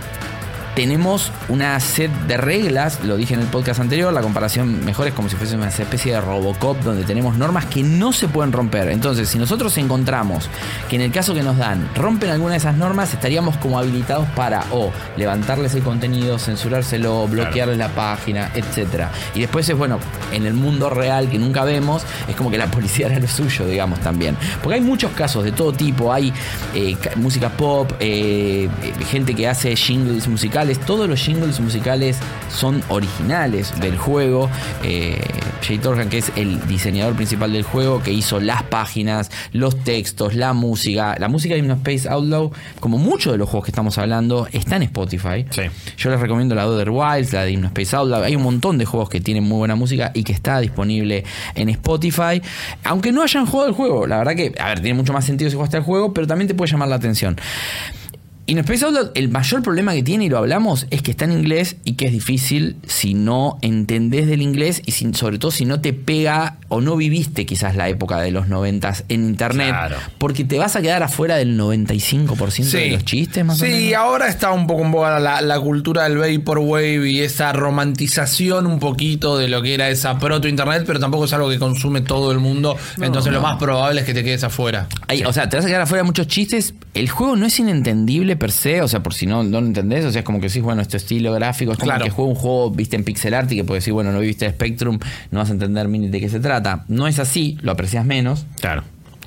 tenemos 0.74 1.30
una 1.48 1.78
set 1.80 2.10
de 2.26 2.36
reglas, 2.36 2.98
lo 3.05 3.16
dije 3.16 3.34
en 3.34 3.40
el 3.40 3.46
podcast 3.46 3.80
anterior, 3.80 4.12
la 4.12 4.22
comparación 4.22 4.84
mejor 4.84 5.06
es 5.06 5.14
como 5.14 5.28
si 5.28 5.36
fuese 5.36 5.55
una 5.56 5.68
especie 5.68 6.12
de 6.14 6.20
Robocop 6.20 6.78
donde 6.82 7.05
tenemos 7.05 7.36
normas 7.36 7.66
que 7.66 7.82
no 7.82 8.12
se 8.12 8.26
pueden 8.28 8.52
romper. 8.52 8.88
Entonces, 8.88 9.28
si 9.28 9.38
nosotros 9.38 9.76
encontramos 9.78 10.48
que 10.88 10.96
en 10.96 11.02
el 11.02 11.12
caso 11.12 11.32
que 11.34 11.42
nos 11.42 11.56
dan 11.59 11.88
rompen 11.94 12.30
alguna 12.30 12.52
de 12.52 12.59
esas 12.59 12.76
normas, 12.76 13.12
estaríamos 13.12 13.56
como 13.59 13.78
habilitados 13.78 14.26
para 14.30 14.64
o 14.72 14.90
levantarles 15.16 15.74
el 15.74 15.82
contenido, 15.82 16.38
censurárselo, 16.38 17.28
bloquearles 17.28 17.78
la 17.78 17.88
página, 17.88 18.51
etcétera. 18.55 19.10
Y 19.34 19.40
después 19.40 19.68
es 19.68 19.76
bueno, 19.78 19.98
en 20.32 20.44
el 20.44 20.55
mundo 20.55 20.90
real 20.90 21.28
que 21.30 21.38
nunca 21.38 21.62
vemos, 21.64 22.02
es 22.28 22.34
como 22.34 22.51
que 22.51 22.59
la 22.59 22.66
policía 22.66 23.06
era 23.06 23.18
lo 23.20 23.28
suyo, 23.28 23.66
digamos, 23.66 24.01
también. 24.01 24.36
Porque 24.62 24.74
hay 24.76 24.80
muchos 24.80 25.12
casos 25.12 25.44
de 25.44 25.52
todo 25.52 25.72
tipo, 25.72 26.12
hay 26.12 26.32
eh, 26.74 26.96
ca- 27.01 27.12
música 27.16 27.48
pop, 27.51 27.92
eh, 28.01 28.68
gente 29.09 29.34
que 29.34 29.46
hace 29.48 29.76
jingles 29.76 30.26
musicales, 30.26 30.64
todos 30.73 31.09
los 31.09 31.20
jingles 31.20 31.61
musicales 31.61 32.16
son 32.49 32.82
originales 32.89 33.78
del 33.81 33.99
juego. 33.99 34.49
Eh, 34.82 35.20
Jay 35.62 35.78
Torhan, 35.78 36.09
que 36.09 36.19
es 36.19 36.32
el 36.36 36.66
diseñador 36.66 37.15
principal 37.15 37.53
del 37.53 37.62
juego, 37.62 38.03
que 38.03 38.12
hizo 38.12 38.41
las 38.41 38.62
páginas, 38.65 39.31
los 39.53 39.77
textos, 39.85 40.35
la 40.35 40.53
música. 40.53 41.16
La 41.19 41.28
música 41.28 41.55
de 41.55 41.61
Hypnospace 41.61 42.09
Outlaw, 42.09 42.51
como 42.81 42.99
muchos 42.99 43.32
de 43.32 43.39
los 43.39 43.49
juegos 43.49 43.66
que 43.66 43.70
estamos 43.70 43.99
hablando, 43.99 44.49
está 44.53 44.77
en 44.77 44.85
Spotify. 44.85 45.45
Sí. 45.51 45.62
Yo 45.97 46.11
les 46.11 46.20
recomiendo 46.20 46.55
la 46.55 46.62
de 46.62 46.69
Other 46.69 46.91
Wilds, 46.91 47.32
la 47.32 47.45
de 47.45 47.53
Hypnospace 47.53 47.97
Outlaw. 47.97 48.23
Hay 48.23 48.36
un 48.36 48.43
montón 48.43 48.78
de 48.78 48.86
juegos 48.86 49.09
que 49.11 49.20
tienen 49.20 49.45
muy 49.45 49.59
buena 49.59 49.77
música 49.77 50.11
y 50.15 50.24
que 50.24 50.32
está 50.32 50.61
disponible 50.61 51.24
en 51.55 51.69
Spotify. 51.69 52.41
Aunque 52.85 53.12
no 53.12 53.23
hayan 53.23 53.47
jugado 53.47 53.69
el 53.69 53.74
juego, 53.74 54.07
la 54.07 54.19
verdad 54.19 54.35
que, 54.35 54.55
a 54.59 54.69
ver, 54.69 54.81
tiene 54.81 54.95
mucho 54.95 55.12
más 55.12 55.24
sentido 55.24 55.51
si 55.51 55.57
jugaste 55.57 55.77
el 55.77 55.82
juego, 55.82 56.15
pero 56.15 56.27
también 56.27 56.49
te 56.49 56.55
puede 56.55 56.70
llamar 56.70 56.89
la 56.89 56.97
atención. 56.97 57.36
In 58.46 58.58
Space 58.58 58.84
Outlaw, 58.84 59.10
el 59.14 59.30
mayor 59.30 59.62
problema 59.62 59.94
que 59.94 60.02
tiene, 60.02 60.26
y 60.26 60.28
lo 60.28 60.36
hablamos, 60.36 60.86
es 60.90 61.00
que 61.00 61.10
está 61.12 61.24
en 61.24 61.32
inglés 61.32 61.76
y 61.84 61.94
que 61.94 62.06
es 62.06 62.12
difícil 62.12 62.76
si 62.86 63.14
no 63.14 63.58
entendés 63.62 64.26
del 64.26 64.42
inglés 64.42 64.82
y 64.84 64.92
sin- 64.92 65.14
sobre 65.14 65.38
todo 65.38 65.50
si 65.50 65.64
no 65.64 65.80
te 65.80 65.94
pega 65.94 66.58
o 66.68 66.80
no 66.82 66.96
viviste 66.96 67.46
quizás 67.46 67.74
la 67.74 67.88
época 67.88 68.20
de 68.20 68.30
los 68.32 68.48
noventas 68.48 69.04
en 69.08 69.24
internet. 69.24 69.68
Claro. 69.70 69.96
Porque 70.18 70.44
te 70.44 70.58
vas 70.58 70.76
a 70.76 70.82
quedar 70.82 71.02
afuera 71.02 71.36
del 71.36 71.56
95% 71.58 72.70
de 72.78 72.90
los 72.90 73.04
chistes, 73.04 73.44
más 73.44 73.60
o 73.62 73.64
Sí, 73.64 73.70
menos. 73.70 73.94
ahora 73.94 74.28
está 74.28 74.50
un 74.52 74.66
poco 74.66 74.82
en 74.82 74.90
boga 74.92 75.18
la, 75.20 75.40
la 75.40 75.58
cultura 75.60 76.06
del 76.08 76.18
Vaporwave 76.18 77.08
y 77.10 77.20
esa 77.20 77.52
romantización 77.52 78.66
un 78.66 78.78
poquito 78.78 79.38
de 79.38 79.48
lo 79.48 79.62
que 79.62 79.74
era 79.74 79.88
esa 79.88 80.18
proto-internet, 80.18 80.84
pero 80.86 80.98
tampoco 81.00 81.24
es 81.26 81.32
algo 81.32 81.48
que 81.48 81.58
consume 81.58 82.00
todo 82.02 82.32
el 82.32 82.40
mundo. 82.40 82.76
entonces 83.00 83.32
lo 83.32 83.40
más 83.40 83.56
probable 83.56 84.00
es 84.00 84.06
que 84.06 84.14
te 84.14 84.24
quedes 84.24 84.44
afuera. 84.44 84.86
O 85.26 85.32
sea, 85.32 85.48
te 85.48 85.56
vas 85.56 85.64
a 85.64 85.68
quedar 85.68 85.82
afuera 85.82 86.02
de 86.02 86.06
muchos 86.06 86.26
chistes. 86.26 86.74
El 86.94 87.08
juego 87.08 87.36
no 87.36 87.46
es 87.46 87.58
inentendible 87.58 88.34
per 88.36 88.51
se, 88.52 88.82
o 88.82 88.89
sea, 88.89 89.02
por 89.02 89.15
si 89.15 89.27
no, 89.27 89.43
no 89.43 89.61
lo 89.61 89.66
entendés, 89.66 90.05
o 90.05 90.11
sea, 90.12 90.20
es 90.20 90.24
como 90.24 90.40
que 90.40 90.48
decís, 90.48 90.62
bueno, 90.62 90.82
este 90.82 90.97
estilo 90.97 91.32
gráfico, 91.32 91.73
es 91.73 91.78
como 91.78 91.90
Claro. 91.90 92.05
que 92.05 92.11
juego 92.11 92.31
un 92.31 92.36
juego, 92.36 92.70
viste, 92.70 92.97
en 92.97 93.05
pixel 93.05 93.35
art 93.35 93.51
y 93.52 93.56
que 93.56 93.65
puedes 93.65 93.82
decir, 93.82 93.93
bueno, 93.94 94.12
no 94.12 94.20
viste 94.20 94.48
Spectrum, 94.48 94.98
no 95.31 95.39
vas 95.39 95.51
a 95.51 95.52
entender 95.52 95.89
mini 95.89 96.09
de 96.09 96.20
qué 96.20 96.28
se 96.28 96.40
trata. 96.40 96.85
No 96.89 97.06
es 97.06 97.19
así, 97.19 97.59
lo 97.62 97.73
aprecias 97.73 98.05
menos. 98.05 98.47
Claro. 98.61 98.85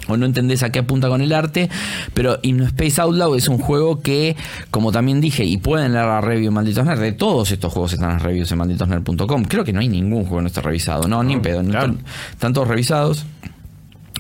o 0.10 0.16
no 0.16 0.26
entendés 0.26 0.64
a 0.64 0.72
qué 0.72 0.80
apunta 0.80 1.10
con 1.10 1.22
el 1.22 1.34
arte, 1.34 1.70
pero 2.14 2.40
Space 2.42 3.02
Outlaw 3.02 3.36
es 3.36 3.50
un 3.50 3.58
juego 3.58 4.00
que, 4.02 4.38
como 4.72 4.94
también 4.94 5.20
dije, 5.20 5.44
y 5.44 5.58
pueden 5.58 5.92
leer 5.92 6.06
la 6.06 6.22
review 6.22 6.48
en 6.48 6.54
Malditos 6.54 6.86
Nerd, 6.86 7.02
de 7.02 7.12
todos 7.12 7.52
estos 7.52 7.74
juegos 7.74 7.92
están 7.92 8.12
en 8.12 8.20
reviews 8.22 8.50
en 8.54 8.58
malditosnerd.com. 8.60 9.44
Creo 9.44 9.66
que 9.66 9.74
no 9.74 9.82
hay 9.82 9.90
ningún 9.90 10.22
juego 10.22 10.38
que 10.38 10.42
no 10.44 10.48
esté 10.48 10.62
revisado, 10.62 11.10
no, 11.10 11.22
ni 11.24 11.34
en 11.34 11.42
pedo, 11.42 11.62
no 11.62 11.72
claro. 11.72 11.88
están, 11.88 12.06
están 12.32 12.54
todos 12.54 12.70
revisados 12.70 13.26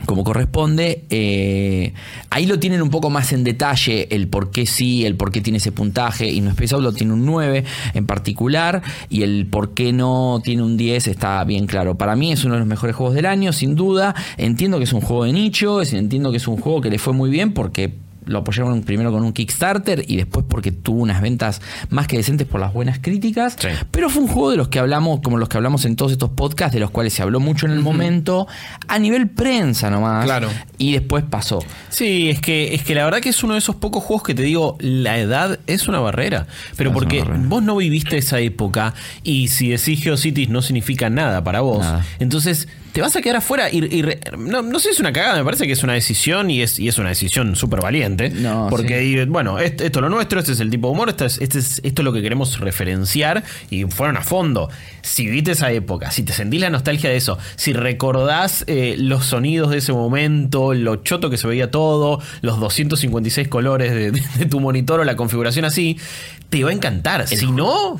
como 0.05 0.23
corresponde. 0.23 1.05
Eh, 1.09 1.93
ahí 2.29 2.45
lo 2.45 2.59
tienen 2.59 2.81
un 2.81 2.89
poco 2.89 3.09
más 3.09 3.33
en 3.33 3.43
detalle 3.43 4.07
el 4.15 4.27
por 4.27 4.51
qué 4.51 4.65
sí, 4.65 5.05
el 5.05 5.15
por 5.15 5.31
qué 5.31 5.41
tiene 5.41 5.57
ese 5.57 5.71
puntaje. 5.71 6.29
Y 6.29 6.41
no 6.41 6.51
Space 6.51 6.75
Outlaw 6.75 6.93
tiene 6.93 7.13
un 7.13 7.25
9 7.25 7.63
en 7.93 8.05
particular 8.05 8.81
y 9.09 9.23
el 9.23 9.47
por 9.47 9.73
qué 9.73 9.93
no 9.93 10.41
tiene 10.43 10.63
un 10.63 10.77
10 10.77 11.07
está 11.07 11.43
bien 11.43 11.67
claro. 11.67 11.95
Para 11.95 12.15
mí 12.15 12.31
es 12.31 12.43
uno 12.45 12.55
de 12.55 12.59
los 12.59 12.67
mejores 12.67 12.95
juegos 12.95 13.15
del 13.15 13.25
año, 13.25 13.53
sin 13.53 13.75
duda. 13.75 14.15
Entiendo 14.37 14.77
que 14.77 14.85
es 14.85 14.93
un 14.93 15.01
juego 15.01 15.25
de 15.25 15.33
nicho, 15.33 15.81
entiendo 15.81 16.31
que 16.31 16.37
es 16.37 16.47
un 16.47 16.57
juego 16.57 16.81
que 16.81 16.89
le 16.89 16.99
fue 16.99 17.13
muy 17.13 17.29
bien 17.29 17.53
porque 17.53 18.06
lo 18.27 18.39
apoyaron 18.39 18.81
primero 18.83 19.11
con 19.11 19.23
un 19.23 19.33
Kickstarter 19.33 20.03
y 20.07 20.17
después 20.17 20.45
porque 20.47 20.71
tuvo 20.71 21.01
unas 21.01 21.21
ventas 21.21 21.61
más 21.89 22.07
que 22.07 22.17
decentes 22.17 22.47
por 22.47 22.59
las 22.59 22.73
buenas 22.73 22.99
críticas. 22.99 23.55
Sí. 23.59 23.69
Pero 23.91 24.09
fue 24.09 24.21
un 24.23 24.27
juego 24.27 24.51
de 24.51 24.57
los 24.57 24.67
que 24.67 24.79
hablamos, 24.79 25.21
como 25.21 25.37
los 25.37 25.49
que 25.49 25.57
hablamos 25.57 25.85
en 25.85 25.95
todos 25.95 26.11
estos 26.11 26.29
podcasts, 26.31 26.73
de 26.73 26.79
los 26.79 26.91
cuales 26.91 27.13
se 27.13 27.21
habló 27.23 27.39
mucho 27.39 27.65
en 27.65 27.71
el 27.71 27.79
momento, 27.79 28.47
a 28.87 28.99
nivel 28.99 29.29
prensa 29.29 29.89
nomás. 29.89 30.25
Claro. 30.25 30.49
Y 30.77 30.91
después 30.93 31.23
pasó. 31.29 31.59
Sí, 31.89 32.29
es 32.29 32.39
que, 32.41 32.75
es 32.75 32.83
que 32.83 32.93
la 32.95 33.05
verdad 33.05 33.19
que 33.19 33.29
es 33.29 33.43
uno 33.43 33.53
de 33.53 33.59
esos 33.59 33.75
pocos 33.75 34.03
juegos 34.03 34.23
que 34.23 34.35
te 34.35 34.43
digo, 34.43 34.77
la 34.79 35.17
edad 35.17 35.59
es 35.67 35.87
una 35.87 35.99
barrera. 35.99 36.47
Pero 36.75 36.91
porque 36.93 37.19
barrera. 37.19 37.39
vos 37.45 37.63
no 37.63 37.75
viviste 37.77 38.17
esa 38.17 38.39
época 38.39 38.93
y 39.23 39.47
si 39.47 39.69
decís 39.69 40.03
GeoCities 40.03 40.49
no 40.49 40.61
significa 40.61 41.09
nada 41.09 41.43
para 41.43 41.61
vos, 41.61 41.79
Nada. 41.79 42.05
entonces 42.19 42.67
te 42.93 43.01
vas 43.01 43.15
a 43.15 43.21
quedar 43.21 43.37
afuera 43.37 43.69
y, 43.71 43.77
y 43.95 44.01
re- 44.01 44.19
no, 44.37 44.61
no 44.61 44.79
sé 44.79 44.89
si 44.89 44.93
es 44.95 44.99
una 44.99 45.13
cagada, 45.13 45.37
me 45.37 45.43
parece 45.43 45.67
que 45.67 45.73
es 45.73 45.83
una 45.83 45.93
decisión 45.93 46.49
y 46.49 46.61
es, 46.61 46.79
y 46.79 46.87
es 46.87 46.97
una 46.97 47.09
decisión 47.09 47.55
súper 47.55 47.81
valiente. 47.81 48.29
No, 48.29 48.67
porque, 48.69 48.99
sí. 49.01 49.17
y, 49.19 49.25
bueno, 49.25 49.59
esto, 49.59 49.83
esto 49.83 49.99
es 49.99 50.03
lo 50.03 50.09
nuestro, 50.09 50.39
este 50.39 50.51
es 50.53 50.59
el 50.59 50.69
tipo 50.69 50.87
de 50.87 50.93
humor, 50.93 51.09
esto 51.09 51.25
es, 51.25 51.39
este 51.39 51.59
es, 51.59 51.79
esto 51.83 52.01
es 52.01 52.03
lo 52.03 52.13
que 52.13 52.21
queremos 52.21 52.59
referenciar 52.59 53.43
y 53.69 53.83
fueron 53.85 54.17
a 54.17 54.21
fondo. 54.21 54.69
Si 55.07 55.25
viste 55.27 55.51
esa 55.51 55.71
época, 55.71 56.11
si 56.11 56.23
te 56.23 56.33
sentís 56.33 56.59
la 56.61 56.69
nostalgia 56.69 57.09
de 57.09 57.15
eso, 57.17 57.37
si 57.55 57.71
recordás 57.73 58.63
eh, 58.67 58.95
los 58.99 59.25
sonidos 59.25 59.69
de 59.71 59.77
ese 59.77 59.93
momento, 59.93 60.73
lo 60.73 60.97
choto 60.97 61.29
que 61.29 61.37
se 61.37 61.47
veía 61.47 61.71
todo, 61.71 62.19
los 62.41 62.59
256 62.59 63.47
colores 63.47 63.91
de, 63.93 64.11
de- 64.11 64.23
de 64.37 64.45
tu 64.45 64.59
monitor 64.59 64.99
o 64.99 65.03
la 65.03 65.15
configuración 65.15 65.65
así, 65.65 65.97
te 66.49 66.63
va 66.63 66.69
a 66.69 66.73
encantar. 66.73 67.27
si 67.27 67.51
no, 67.51 67.99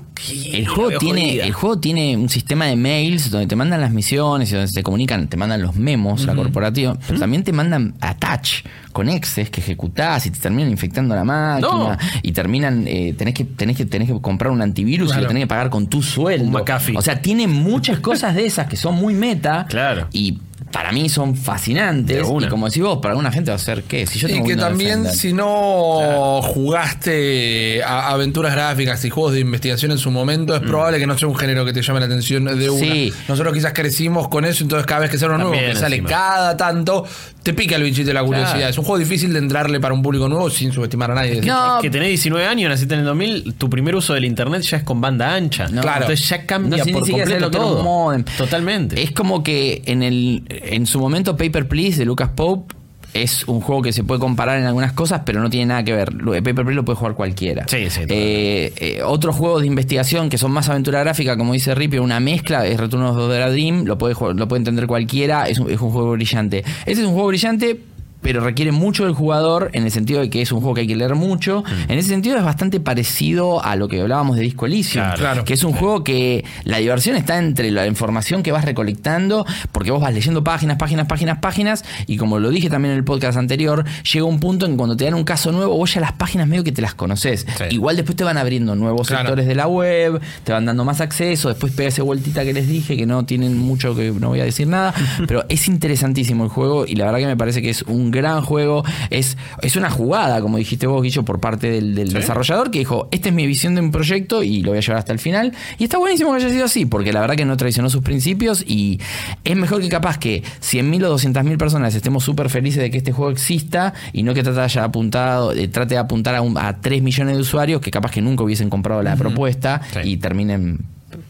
El 0.53 0.67
juego, 0.67 0.97
tiene, 0.99 1.21
jodida. 1.29 1.45
el 1.45 1.53
juego 1.53 1.79
tiene 1.79 2.15
un 2.17 2.29
sistema 2.29 2.65
de 2.65 2.75
mails 2.75 3.29
donde 3.29 3.47
te 3.47 3.55
mandan 3.55 3.81
las 3.81 3.91
misiones 3.91 4.51
y 4.51 4.55
donde 4.55 4.67
se 4.69 4.84
comunican, 4.84 5.27
te 5.27 5.38
mandan 5.38 5.61
los 5.61 5.75
memos, 5.75 6.25
la 6.25 6.35
corporativa, 6.35 6.97
pero 7.07 7.19
también 7.19 7.43
te 7.43 7.51
mandan 7.53 7.95
attach 8.01 8.63
con 8.93 9.09
exes 9.09 9.49
que 9.51 9.61
ejecutás 9.61 10.25
y 10.25 10.31
te 10.31 10.39
terminan 10.39 10.71
infectando 10.71 11.13
la 11.13 11.23
máquina 11.23 11.69
No. 11.69 11.97
y 12.23 12.31
terminan, 12.31 12.85
eh, 12.88 13.13
tenés, 13.17 13.34
que, 13.35 13.43
tenés, 13.43 13.77
que, 13.77 13.85
tenés 13.85 14.07
que 14.09 14.19
comprar 14.21 14.51
un 14.51 14.61
antivirus 14.61 15.11
y 15.15 15.21
lo 15.21 15.27
tenés 15.27 15.43
que 15.43 15.47
pagar 15.47 15.69
con 15.69 15.85
tu 15.88 16.01
sueldo. 16.01 16.45
Un 16.45 16.51
McAfee. 16.51 16.96
O 16.97 17.01
sea, 17.01 17.21
tiene 17.21 17.47
muchas 17.47 17.99
cosas 17.99 18.33
de 18.35 18.45
esas 18.45 18.67
que 18.67 18.75
son 18.77 18.95
muy 18.95 19.13
meta 19.13 19.65
Claro. 19.69 20.07
y 20.11 20.39
para 20.71 20.91
mí 20.91 21.07
son 21.07 21.35
fascinantes. 21.35 22.17
De 22.17 22.23
una. 22.23 22.47
Y 22.47 22.49
como 22.49 22.65
decís 22.67 22.83
vos, 22.83 22.97
para 23.01 23.13
alguna 23.13 23.31
gente 23.31 23.51
va 23.51 23.55
a 23.55 23.59
ser 23.59 23.83
qué. 23.83 24.05
Si 24.05 24.19
yo 24.19 24.27
Y 24.27 24.33
que 24.33 24.39
Windows 24.41 24.59
también 24.69 25.03
Defender. 25.03 25.13
si 25.15 25.31
no 25.33 26.41
jugaste 26.41 27.83
a 27.83 28.09
aventuras 28.09 28.53
gráficas 28.53 29.03
y 29.05 29.09
juegos 29.09 29.33
de 29.33 29.39
investigación 29.39 29.91
en 29.91 29.97
su 29.97 30.11
momento, 30.11 30.55
es 30.55 30.61
probable 30.61 30.99
que 30.99 31.07
no 31.07 31.17
sea 31.17 31.27
un 31.27 31.35
género 31.35 31.65
que 31.65 31.73
te 31.73 31.81
llame 31.81 31.99
la 31.99 32.05
atención 32.07 32.45
de 32.45 32.69
una. 32.69 32.85
Mm. 32.85 32.91
Sí. 32.91 33.13
Nosotros 33.27 33.53
quizás 33.53 33.73
crecimos 33.73 34.27
con 34.27 34.45
eso, 34.45 34.63
entonces 34.63 34.85
cada 34.85 35.01
vez 35.01 35.09
que 35.11 35.17
sale 35.17 35.35
uno 35.35 35.45
nuevo, 35.49 35.53
que 35.65 35.75
sale 35.75 35.97
encima. 35.97 36.09
cada 36.09 36.57
tanto, 36.57 37.05
te 37.47 37.53
pica 37.53 37.77
el 37.77 37.83
bichito 37.83 38.07
de 38.07 38.13
la 38.13 38.25
curiosidad. 38.25 38.55
Claro. 38.55 38.69
Es 38.71 38.77
un 38.77 38.83
juego 38.83 38.99
difícil 38.99 39.31
de 39.31 39.39
entrarle 39.39 39.79
para 39.79 39.93
un 39.93 40.01
público 40.01 40.27
nuevo 40.27 40.49
sin 40.49 40.73
subestimar 40.73 41.11
a 41.11 41.15
nadie. 41.15 41.41
No, 41.41 41.79
que 41.81 41.89
tenés 41.89 42.09
19 42.09 42.45
años, 42.45 42.69
naciste 42.69 42.93
en 42.93 42.99
el 42.99 43.05
2000, 43.05 43.53
tu 43.53 43.69
primer 43.69 43.95
uso 43.95 44.13
del 44.13 44.25
internet 44.25 44.63
ya 44.63 44.77
es 44.77 44.83
con 44.83 44.99
banda 44.99 45.33
ancha. 45.33 45.69
No. 45.69 45.81
Claro. 45.81 46.01
Entonces 46.01 46.27
ya 46.27 46.45
cambia 46.45 46.83
No 46.83 46.91
por 46.91 47.09
completo 47.09 47.39
lo 47.39 47.51
todo. 47.51 47.83
modem. 47.85 48.25
Totalmente. 48.37 49.01
Es 49.01 49.11
como 49.11 49.43
que 49.43 49.81
en 49.85 50.03
el 50.03 50.43
en 50.49 50.85
su 50.85 50.99
momento 50.99 51.37
Paper 51.37 51.69
Please 51.69 51.99
de 51.99 52.03
Lucas 52.05 52.31
Pope 52.35 52.75
es 53.23 53.48
un 53.48 53.61
juego 53.61 53.81
que 53.81 53.94
se 53.94 54.03
puede 54.03 54.19
comparar 54.19 54.57
en 54.60 54.65
algunas 54.65 54.94
cosas, 54.94 55.22
pero 55.26 55.41
no 55.41 55.49
tiene 55.49 55.68
nada 55.68 55.84
que 55.84 55.94
ver. 55.94 56.11
De 56.14 56.41
Paper 56.41 56.56
Plane 56.56 56.73
lo 56.73 56.85
puede 56.85 56.98
jugar 56.98 57.14
cualquiera. 57.15 57.65
Sí, 57.68 57.89
sí, 57.89 58.02
Eh, 58.10 58.73
eh, 58.77 59.02
otros 59.03 59.35
juegos 59.35 59.61
de 59.61 59.68
investigación 59.68 60.30
que 60.30 60.38
son 60.38 60.52
más 60.52 60.69
aventura 60.69 60.99
gráfica, 61.02 61.38
como 61.38 61.53
dice 61.53 61.73
Ripio, 61.76 62.03
una 62.03 62.19
mezcla, 62.19 62.65
es 62.65 62.80
Return 62.80 63.03
of 63.03 63.18
the 63.30 63.49
Dream, 63.52 63.85
lo 63.85 63.98
puede, 63.98 64.14
jugar- 64.14 64.35
lo 64.35 64.48
puede 64.48 64.60
entender 64.60 64.88
cualquiera, 64.88 65.48
es 65.48 65.60
un, 65.60 65.69
es 65.69 65.80
un 65.80 65.91
juego 65.91 66.11
brillante. 66.11 66.60
Este 66.85 67.02
es 67.02 67.07
un 67.07 67.14
juego 67.14 67.27
brillante 67.27 67.80
pero 68.27 68.41
requiere 68.41 68.73
mucho 68.73 69.05
del 69.05 69.13
jugador 69.13 69.69
en 69.71 69.83
el 69.85 69.91
sentido 69.91 70.19
de 70.19 70.29
que 70.29 70.41
es 70.41 70.51
un 70.51 70.59
juego 70.59 70.73
que 70.75 70.81
hay 70.81 70.87
que 70.87 70.97
leer 70.97 71.15
mucho. 71.15 71.63
En 71.87 71.97
ese 71.97 72.09
sentido 72.09 72.35
es 72.37 72.43
bastante 72.43 72.81
parecido 72.81 73.63
a 73.63 73.77
lo 73.77 73.87
que 73.87 74.01
hablábamos 74.01 74.35
de 74.35 74.41
Disco 74.41 74.65
Elysium, 74.65 75.01
Claro, 75.05 75.17
claro. 75.17 75.45
que 75.45 75.53
es 75.53 75.63
un 75.63 75.71
juego 75.71 76.03
que 76.03 76.43
la 76.65 76.79
diversión 76.79 77.15
está 77.15 77.37
entre 77.39 77.71
la 77.71 77.87
información 77.87 78.43
que 78.43 78.51
vas 78.51 78.65
recolectando, 78.65 79.45
porque 79.71 79.91
vos 79.91 80.01
vas 80.01 80.13
leyendo 80.13 80.43
páginas, 80.43 80.75
páginas, 80.75 81.07
páginas, 81.07 81.37
páginas, 81.39 81.85
y 82.05 82.17
como 82.17 82.37
lo 82.39 82.49
dije 82.49 82.69
también 82.69 82.91
en 82.91 82.97
el 82.97 83.05
podcast 83.05 83.37
anterior, 83.37 83.85
llega 84.11 84.25
un 84.25 84.41
punto 84.41 84.65
en 84.65 84.73
que 84.73 84.77
cuando 84.77 84.97
te 84.97 85.05
dan 85.05 85.13
un 85.13 85.23
caso 85.23 85.53
nuevo, 85.53 85.77
vos 85.77 85.93
ya 85.93 86.01
las 86.01 86.11
páginas 86.11 86.49
medio 86.49 86.65
que 86.65 86.73
te 86.73 86.81
las 86.81 86.95
conoces. 86.95 87.45
Sí. 87.57 87.63
Igual 87.69 87.95
después 87.95 88.17
te 88.17 88.25
van 88.25 88.37
abriendo 88.37 88.75
nuevos 88.75 89.07
Claro. 89.07 89.21
sectores 89.23 89.47
de 89.47 89.55
la 89.55 89.67
web, 89.67 90.19
te 90.43 90.51
van 90.51 90.65
dando 90.65 90.83
más 90.83 90.99
acceso, 90.99 91.47
después 91.47 91.71
pega 91.71 91.87
esa 91.87 92.03
vueltita 92.03 92.43
que 92.43 92.51
les 92.51 92.67
dije, 92.67 92.97
que 92.97 93.05
no 93.05 93.23
tienen 93.25 93.57
mucho 93.57 93.95
que 93.95 94.11
no 94.11 94.27
voy 94.27 94.41
a 94.41 94.43
decir 94.43 94.67
nada, 94.67 94.93
pero 95.29 95.45
es 95.47 95.67
interesantísimo 95.69 96.43
el 96.43 96.49
juego 96.49 96.85
y 96.85 96.95
la 96.95 97.05
verdad 97.05 97.19
que 97.19 97.25
me 97.27 97.37
parece 97.37 97.61
que 97.61 97.69
es 97.69 97.83
un 97.83 98.11
gran 98.18 98.41
juego, 98.41 98.84
es, 99.10 99.38
es 99.61 99.76
una 99.77 99.89
jugada, 99.89 100.41
como 100.41 100.57
dijiste 100.57 100.88
vos, 100.88 101.02
Guillo, 101.02 101.23
por 101.23 101.39
parte 101.39 101.69
del, 101.72 101.95
del 101.95 102.11
desarrollador 102.14 102.69
que 102.72 102.80
dijo, 102.80 103.07
esta 103.11 103.30
es 103.30 103.35
mi 103.35 103.48
visión 103.48 103.76
de 103.76 103.81
un 103.81 103.91
proyecto 103.91 104.44
y 104.44 104.61
lo 104.61 104.72
voy 104.72 104.80
a 104.80 104.81
llevar 104.81 104.98
hasta 104.99 105.14
el 105.14 105.19
final. 105.19 105.53
Y 105.77 105.85
está 105.85 105.98
buenísimo 105.98 106.31
que 106.31 106.38
haya 106.38 106.49
sido 106.49 106.65
así, 106.65 106.85
porque 106.85 107.14
la 107.14 107.22
verdad 107.22 107.35
que 107.35 107.45
no 107.45 107.56
traicionó 107.57 107.89
sus 107.89 108.02
principios 108.02 108.64
y 108.68 108.99
es 109.44 109.56
mejor 109.56 109.81
que 109.81 109.89
capaz 109.89 110.18
que 110.18 110.44
100.000 110.61 111.06
o 111.06 111.15
200.000 111.18 111.57
personas 111.57 111.95
estemos 111.95 112.23
súper 112.23 112.49
felices 112.49 112.81
de 112.81 112.91
que 112.91 112.98
este 112.98 113.11
juego 113.11 113.31
exista 113.31 113.94
y 114.14 114.23
no 114.23 114.34
que 114.34 114.44
trate 114.44 114.57
de, 114.60 114.64
haya 114.65 114.84
apuntado, 114.84 115.53
eh, 115.53 115.68
trate 115.68 115.94
de 115.95 115.99
apuntar 115.99 116.35
a, 116.35 116.41
un- 116.41 116.57
a 116.57 116.81
3 116.81 117.02
millones 117.02 117.35
de 117.35 117.41
usuarios 117.41 117.80
que 117.81 117.91
capaz 117.91 118.11
que 118.11 118.22
nunca 118.22 118.44
hubiesen 118.44 118.69
comprado 118.69 119.02
la 119.03 119.15
propuesta 119.15 119.81
Sí. 119.94 119.99
y 120.11 120.18
terminen 120.18 120.80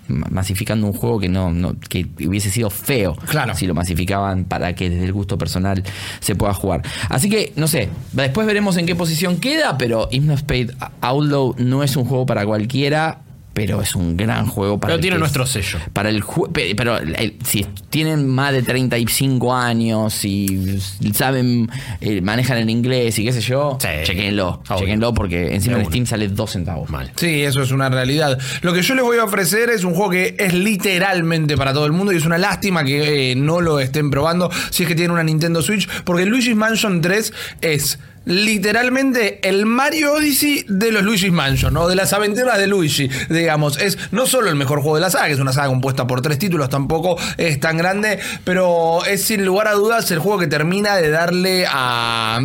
masificando 0.08 0.88
un 0.88 0.94
juego 0.94 1.20
que 1.20 1.30
no, 1.30 1.52
no- 1.52 1.76
que 1.90 2.06
hubiese 2.26 2.50
sido 2.50 2.70
feo 2.70 3.16
Claro. 3.28 3.54
si 3.56 3.68
lo 3.68 3.74
masificaban 3.74 4.46
para 4.46 4.74
que 4.76 4.90
desde 4.90 5.06
el 5.06 5.14
gusto 5.14 5.38
personal 5.38 5.84
se 6.20 6.36
pueda 6.36 6.54
jugar. 6.54 6.82
Así 7.10 7.30
que, 7.30 7.54
no 7.56 7.68
sé, 7.68 7.90
después 8.14 8.48
veremos 8.48 8.78
en 8.78 8.86
qué 8.86 8.96
posición 8.96 9.38
queda, 9.38 9.78
pero 9.78 10.08
Hypnospade 10.12 10.74
Outlaw 11.02 11.56
no 11.58 11.84
es 11.84 11.96
un 11.98 12.06
juego 12.06 12.26
para 12.26 12.46
cualquiera, 12.46 13.22
pero 13.58 13.82
es 13.82 13.96
un 13.96 14.16
gran 14.16 14.46
juego 14.46 14.80
para 14.80 14.90
Pero 14.92 14.96
el 14.98 15.02
tiene 15.02 15.18
nuestro 15.18 15.46
sello. 15.48 15.80
Para 15.94 16.10
el 16.10 16.24
pero 16.76 16.98
el- 17.00 17.36
si 17.44 17.66
tienen 17.90 18.28
más 18.28 18.54
de 18.54 18.62
35 18.62 19.54
años 19.56 20.24
y 20.24 20.80
saben, 21.14 21.70
eh, 22.00 22.22
manejan 22.22 22.60
el 22.60 22.70
inglés 22.70 23.18
y 23.18 23.26
qué 23.26 23.34
sé 23.34 23.42
yo, 23.42 23.78
Sí. 23.82 23.88
chequenlo, 24.04 24.62
Obvio. 24.70 24.78
chequenlo 24.80 25.14
porque 25.14 25.56
encima 25.56 25.78
De 25.78 25.84
en. 25.84 25.90
Steam 25.90 26.06
sale 26.06 26.28
2 26.28 26.52
centavos. 26.52 26.90
Mal. 26.90 27.12
Sí, 27.16 27.42
eso 27.44 27.62
es 27.64 27.72
una 27.72 27.90
realidad. 27.90 28.38
Lo 28.62 28.74
que 28.74 28.82
yo 28.84 28.94
les 28.94 29.04
voy 29.04 29.18
a 29.18 29.24
ofrecer 29.24 29.70
es 29.72 29.84
un 29.84 29.94
juego 29.96 30.12
que 30.12 30.36
es 30.38 30.54
literalmente 30.54 31.58
para 31.58 31.74
todo 31.74 31.86
el 31.86 31.92
mundo 31.94 32.14
y 32.14 32.18
es 32.18 32.26
una 32.26 32.38
lástima 32.38 32.84
que 32.84 33.32
eh, 33.32 33.36
no 33.36 33.62
lo 33.62 33.80
estén 33.80 34.12
probando 34.12 34.50
si 34.70 34.84
es 34.84 34.90
que 34.90 34.96
tienen 34.96 35.12
una 35.12 35.24
Nintendo 35.24 35.62
Switch, 35.62 35.88
porque 36.04 36.26
Luigi's 36.26 36.56
Mansion 36.56 37.02
3 37.02 37.34
es 37.62 38.00
literalmente 38.28 39.40
el 39.48 39.66
Mario 39.66 40.14
Odyssey 40.14 40.66
de 40.68 40.92
los 40.92 41.04
Luigi's 41.04 41.32
Mansion, 41.32 41.74
¿no? 41.74 41.88
De 41.88 41.96
las 41.96 42.12
aventuras 42.12 42.58
de 42.58 42.68
Luigi, 42.68 43.10
digamos. 43.30 43.78
Es 43.78 43.98
no 44.12 44.28
solo 44.28 44.50
el 44.50 44.56
mejor 44.56 44.82
juego 44.82 44.96
de 44.96 45.02
la 45.02 45.10
saga, 45.10 45.28
que 45.28 45.34
es 45.34 45.40
una 45.40 45.54
saga 45.54 45.70
compuesta 45.70 46.06
por 46.06 46.22
tres 46.22 46.38
títulos, 46.38 46.70
tampoco 46.70 47.18
es 47.38 47.60
tan 47.60 47.78
grande, 47.78 48.20
pero 48.44 49.06
es 49.06 49.24
sin 49.24 49.46
lugar 49.46 49.70
a 49.70 49.74
dudas 49.74 50.12
el 50.12 50.20
juego 50.20 50.40
que 50.40 50.48
termina 50.48 50.98
de 50.98 51.10
darle 51.10 51.66
a, 51.68 52.42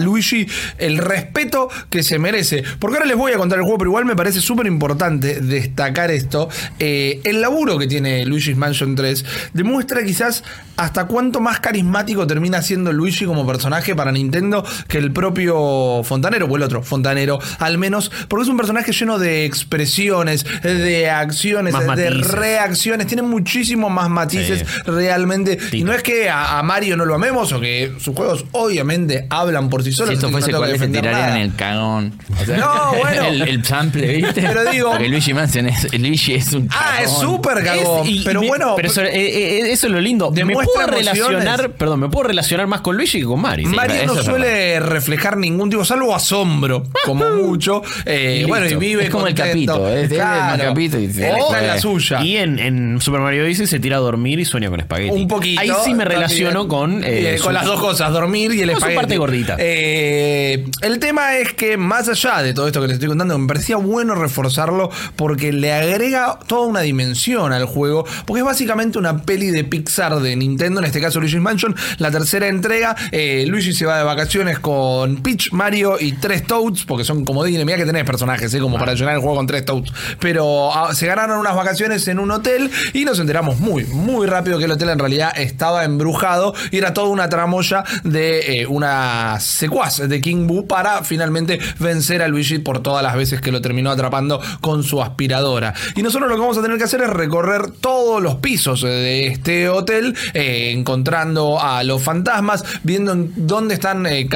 Luigi 0.00 0.46
el 0.78 0.96
respeto 0.98 1.68
que 1.90 2.02
se 2.02 2.18
merece. 2.18 2.64
Porque 2.78 2.96
ahora 2.96 3.06
les 3.06 3.16
voy 3.16 3.32
a 3.32 3.36
contar 3.36 3.58
el 3.58 3.64
juego, 3.64 3.78
pero 3.78 3.90
igual 3.90 4.06
me 4.06 4.16
parece 4.16 4.40
súper 4.40 4.66
importante 4.66 5.40
destacar 5.40 6.10
esto. 6.10 6.48
Eh, 6.78 7.20
el 7.24 7.42
laburo 7.42 7.78
que 7.78 7.86
tiene 7.86 8.24
Luigi's 8.24 8.56
Mansion 8.56 8.94
3 8.94 9.24
demuestra 9.52 10.02
quizás 10.04 10.42
hasta 10.76 11.06
cuánto 11.06 11.40
más 11.40 11.60
carismático 11.60 12.26
termina 12.26 12.62
siendo 12.62 12.92
Luigi 12.92 13.26
como 13.26 13.46
personaje 13.46 13.94
para 13.94 14.12
Nintendo 14.12 14.64
que 14.86 14.98
el 14.98 15.12
propio 15.18 16.02
Fontanero, 16.04 16.46
o 16.46 16.56
el 16.56 16.62
otro 16.62 16.80
Fontanero, 16.84 17.40
al 17.58 17.76
menos, 17.76 18.10
porque 18.28 18.44
es 18.44 18.48
un 18.48 18.56
personaje 18.56 18.92
lleno 18.92 19.18
de 19.18 19.44
expresiones, 19.44 20.46
de 20.62 21.10
acciones, 21.10 21.72
Más 21.72 21.82
de 21.96 22.10
matices. 22.10 22.30
reacciones, 22.30 23.06
tiene 23.08 23.22
muchísimos 23.22 23.90
más 23.90 24.08
matices 24.08 24.60
Sí. 24.60 24.64
realmente. 24.86 25.58
Y 25.72 25.82
no 25.82 25.92
es 25.92 26.02
que 26.04 26.28
a, 26.30 26.58
a 26.58 26.62
Mario 26.62 26.96
no 26.96 27.04
lo 27.04 27.14
amemos 27.16 27.52
o 27.52 27.60
que 27.60 27.92
sus 27.98 28.14
juegos 28.14 28.44
obviamente 28.52 29.26
hablan 29.30 29.68
por 29.68 29.82
sí 29.82 29.92
solos. 29.92 30.10
Si 30.10 30.14
esto 30.14 30.28
fuese 30.30 30.52
no 30.52 30.58
cuál 30.58 30.78
se 30.78 30.86
tirarían 30.88 31.12
nada. 31.20 31.40
el 31.40 31.54
cagón. 31.56 32.12
O 32.40 32.44
sea, 32.44 32.56
No, 32.56 32.94
bueno. 32.98 33.24
el, 33.26 33.42
el 33.42 33.64
sample, 33.64 34.06
¿viste? 34.16 34.42
Pero 34.42 34.70
digo- 34.70 34.90
Porque 34.92 35.08
Luigi 35.08 35.34
Mansion 35.34 35.66
es, 35.66 35.92
Luigi 35.98 36.34
es 36.34 36.52
un 36.52 36.68
Ah, 36.72 36.98
es 37.02 37.08
cagón. 37.10 37.20
súper 37.20 37.64
cagón. 37.64 38.06
Es- 38.06 38.10
y- 38.10 38.22
pero 38.24 38.42
y 38.44 38.48
bueno, 38.48 38.74
pero 38.76 38.88
eso, 38.88 39.02
eh, 39.02 39.10
eh, 39.14 39.72
eso 39.72 39.86
es 39.88 39.92
lo 39.92 40.00
lindo. 40.00 40.30
Me 40.30 40.44
puedo 40.44 40.60
emociones. 40.80 41.06
relacionar, 41.06 41.70
perdón, 41.72 42.00
me 42.00 42.08
puedo 42.08 42.28
relacionar 42.28 42.66
más 42.68 42.80
con 42.82 42.96
Luigi 42.96 43.18
que 43.20 43.24
con 43.24 43.40
Mario. 43.40 43.68
Mario 43.68 44.06
no 44.06 44.14
suele 44.22 44.78
reflejar 45.08 45.36
ningún 45.38 45.70
tipo, 45.70 45.84
salvo 45.84 46.14
asombro, 46.14 46.84
como 47.04 47.24
mucho. 47.42 47.82
Eh, 48.04 48.40
Y 48.42 48.44
bueno, 48.44 48.66
y 48.68 48.74
vive 48.74 49.04
Es 49.04 49.10
como 49.10 49.26
el. 49.26 49.34
Capito, 49.34 49.88
es- 49.88 50.06
es 50.06 50.12
el 50.12 50.18
Capito 50.18 50.98
y 50.98 51.04
Él 51.06 51.32
"Oh, 51.40 51.46
está 51.46 51.60
en 51.60 51.66
la 51.68 51.76
eh". 51.76 51.80
suya. 51.80 52.22
Y 52.22 52.36
en, 52.36 52.58
en 52.58 53.00
Super 53.00 53.20
Mario 53.20 53.44
Odyssey 53.44 53.66
se 53.66 53.78
tira 53.80 53.96
a 53.96 54.00
dormir 54.00 54.38
y 54.40 54.44
sueña 54.44 54.68
con 54.68 54.80
espagueti. 54.80 55.14
Un 55.16 55.28
poquito. 55.28 55.60
Ahí 55.60 55.68
sí 55.68 55.74
me 55.94 56.04
también. 56.04 56.08
relaciono 56.08 56.68
con. 56.68 57.02
eh, 57.04 57.34
Eh, 57.34 57.38
su- 57.38 57.44
con 57.44 57.54
las 57.54 57.64
dos 57.64 57.80
cosas, 57.80 58.12
dormir 58.12 58.52
y 58.52 58.60
el 58.60 58.68
su 58.70 58.72
espagueti. 58.76 58.96
parte 58.96 59.16
gordita. 59.16 59.56
Eh, 59.58 60.66
el 60.82 60.98
tema 60.98 61.36
es 61.36 61.52
que 61.54 61.76
más 61.76 62.08
allá 62.08 62.42
de 62.42 62.52
todo 62.52 62.66
esto 62.66 62.80
que 62.80 62.88
les 62.88 62.94
estoy 62.94 63.08
contando, 63.08 63.38
me 63.38 63.46
parecía 63.46 63.76
bueno 63.76 64.14
reforzarlo 64.14 64.90
porque 65.16 65.52
le 65.52 65.72
agrega 65.72 66.38
toda 66.46 66.66
una 66.66 66.80
dimensión 66.80 67.52
al 67.52 67.64
juego, 67.64 68.04
porque 68.26 68.40
es 68.40 68.44
básicamente 68.46 68.98
una 68.98 69.22
peli 69.22 69.50
de 69.50 69.64
Pixar 69.64 70.20
de 70.20 70.36
Nintendo, 70.36 70.80
en 70.80 70.86
este 70.86 71.00
caso 71.00 71.20
Luigi's 71.20 71.40
Mansion, 71.40 71.74
la 71.98 72.10
tercera 72.10 72.48
entrega. 72.48 72.96
Eh, 73.12 73.44
Luigi 73.46 73.72
se 73.72 73.86
va 73.86 73.98
de 73.98 74.04
vacaciones 74.04 74.58
con 74.58 74.97
Peach, 75.22 75.52
Mario 75.52 75.96
y 76.00 76.12
tres 76.12 76.46
Toads, 76.46 76.84
porque 76.84 77.04
son 77.04 77.24
comodines, 77.24 77.64
mira 77.64 77.78
que 77.78 77.86
tenés 77.86 78.04
personajes, 78.04 78.52
¿eh? 78.54 78.60
como 78.60 78.78
para 78.78 78.94
llenar 78.94 79.14
el 79.14 79.20
juego 79.20 79.36
con 79.36 79.46
tres 79.46 79.64
Toads. 79.64 79.92
Pero 80.20 80.74
ah, 80.74 80.94
se 80.94 81.06
ganaron 81.06 81.38
unas 81.38 81.54
vacaciones 81.54 82.06
en 82.08 82.18
un 82.18 82.30
hotel 82.30 82.70
y 82.92 83.04
nos 83.04 83.18
enteramos 83.18 83.58
muy, 83.58 83.84
muy 83.84 84.26
rápido 84.26 84.58
que 84.58 84.64
el 84.64 84.72
hotel 84.72 84.90
en 84.90 84.98
realidad 84.98 85.32
estaba 85.36 85.84
embrujado 85.84 86.54
y 86.70 86.78
era 86.78 86.94
toda 86.94 87.08
una 87.08 87.28
tramoya 87.28 87.84
de 88.04 88.62
eh, 88.62 88.66
una 88.66 89.38
secuaz 89.40 89.98
de 90.08 90.20
King 90.20 90.46
Boo 90.46 90.66
para 90.66 91.02
finalmente 91.04 91.58
vencer 91.78 92.22
a 92.22 92.28
Luigi 92.28 92.58
por 92.58 92.82
todas 92.82 93.02
las 93.02 93.16
veces 93.16 93.40
que 93.40 93.52
lo 93.52 93.60
terminó 93.60 93.90
atrapando 93.90 94.40
con 94.60 94.82
su 94.82 95.02
aspiradora. 95.02 95.74
Y 95.96 96.02
nosotros 96.02 96.28
lo 96.28 96.36
que 96.36 96.40
vamos 96.40 96.58
a 96.58 96.62
tener 96.62 96.78
que 96.78 96.84
hacer 96.84 97.02
es 97.02 97.10
recorrer 97.10 97.70
todos 97.70 98.22
los 98.22 98.36
pisos 98.36 98.82
de 98.82 99.26
este 99.26 99.68
hotel, 99.68 100.14
eh, 100.34 100.72
encontrando 100.74 101.60
a 101.60 101.82
los 101.84 102.02
fantasmas, 102.02 102.64
viendo 102.82 103.12
en 103.12 103.32
dónde 103.36 103.74
están 103.74 104.06
eh, 104.06 104.28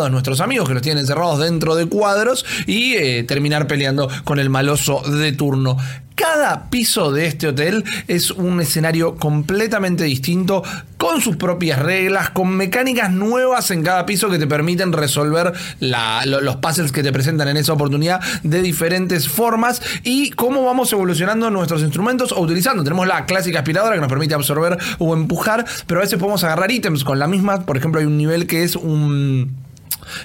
capturados 0.00 0.10
nuestros 0.10 0.40
amigos 0.40 0.68
que 0.68 0.74
los 0.74 0.82
tienen 0.82 1.00
encerrados 1.00 1.40
dentro 1.40 1.74
de 1.74 1.86
cuadros 1.86 2.44
y 2.66 2.94
eh, 2.94 3.24
terminar 3.24 3.66
peleando 3.66 4.08
con 4.24 4.38
el 4.38 4.48
maloso 4.48 5.02
de 5.02 5.32
turno. 5.32 5.76
Cada 6.20 6.68
piso 6.68 7.12
de 7.12 7.26
este 7.26 7.48
hotel 7.48 7.82
es 8.06 8.30
un 8.30 8.60
escenario 8.60 9.16
completamente 9.16 10.04
distinto, 10.04 10.62
con 10.98 11.22
sus 11.22 11.36
propias 11.36 11.78
reglas, 11.78 12.28
con 12.28 12.54
mecánicas 12.54 13.10
nuevas 13.10 13.70
en 13.70 13.82
cada 13.82 14.04
piso 14.04 14.28
que 14.28 14.38
te 14.38 14.46
permiten 14.46 14.92
resolver 14.92 15.54
los 15.80 16.56
puzzles 16.56 16.92
que 16.92 17.02
te 17.02 17.10
presentan 17.10 17.48
en 17.48 17.56
esa 17.56 17.72
oportunidad 17.72 18.20
de 18.42 18.60
diferentes 18.60 19.28
formas 19.28 19.80
y 20.02 20.30
cómo 20.32 20.62
vamos 20.62 20.92
evolucionando 20.92 21.50
nuestros 21.50 21.80
instrumentos 21.80 22.32
o 22.32 22.40
utilizando. 22.40 22.84
Tenemos 22.84 23.06
la 23.06 23.24
clásica 23.24 23.60
aspiradora 23.60 23.94
que 23.94 24.02
nos 24.02 24.10
permite 24.10 24.34
absorber 24.34 24.76
o 24.98 25.14
empujar, 25.14 25.64
pero 25.86 26.00
a 26.00 26.02
veces 26.02 26.18
podemos 26.18 26.44
agarrar 26.44 26.70
ítems 26.70 27.02
con 27.02 27.18
la 27.18 27.28
misma. 27.28 27.64
Por 27.64 27.78
ejemplo, 27.78 27.98
hay 27.98 28.06
un 28.06 28.18
nivel 28.18 28.46
que 28.46 28.62
es 28.62 28.76
un... 28.76 29.69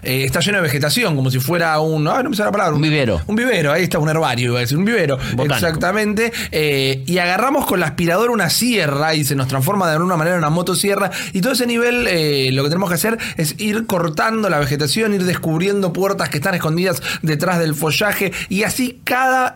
eh, 0.04 0.24
está 0.26 0.40
lleno 0.40 0.58
de 0.58 0.64
vegetación, 0.64 1.16
como 1.16 1.32
si 1.32 1.40
fuera 1.40 1.80
un. 1.80 2.08
Ay, 2.08 2.24
no 2.24 2.30
me 2.30 2.36
sale 2.36 2.48
la 2.48 2.52
palabra. 2.52 2.76
Un 2.76 2.82
vivero. 2.82 3.22
Un 3.28 3.36
vivero, 3.36 3.72
ahí 3.72 3.84
está 3.84 4.00
un 4.00 4.10
herbario, 4.10 4.50
iba 4.50 4.58
a 4.58 4.62
decir, 4.62 4.78
un 4.78 4.86
vivero. 4.86 5.18
Botánico. 5.18 5.56
Exactamente. 5.56 6.32
eh, 6.52 7.04
y 7.06 7.18
agarramos 7.18 7.66
con 7.66 7.80
la 7.80 7.88
aspiradora 7.88 8.32
una 8.32 8.50
sierra 8.50 9.16
y 9.16 9.24
se 9.24 9.36
nos 9.36 9.48
transforma 9.48 9.88
de 9.88 9.94
alguna 9.94 10.18
manera 10.18 10.36
en 10.36 10.40
una 10.40 10.50
motosierra. 10.50 11.12
Y 11.34 11.42
todo 11.42 11.54
ese 11.54 11.66
nivel, 11.68 12.08
eh, 12.08 12.50
lo 12.52 12.64
que 12.64 12.70
tenemos 12.70 12.90
que 12.90 12.96
hacer 12.96 13.18
es 13.38 13.56
ir 13.60 13.86
cortando 13.86 14.50
la 14.50 14.60
vegetación, 14.60 15.14
ir 15.14 15.24
descubriendo 15.24 15.94
puertas 15.94 16.30
que 16.30 16.38
están 16.38 16.56
escondidas 16.56 17.02
detrás 17.22 17.60
del 17.60 17.76
follaje. 17.76 18.32
Y 18.50 18.64
así 18.64 19.00
cada 19.04 19.54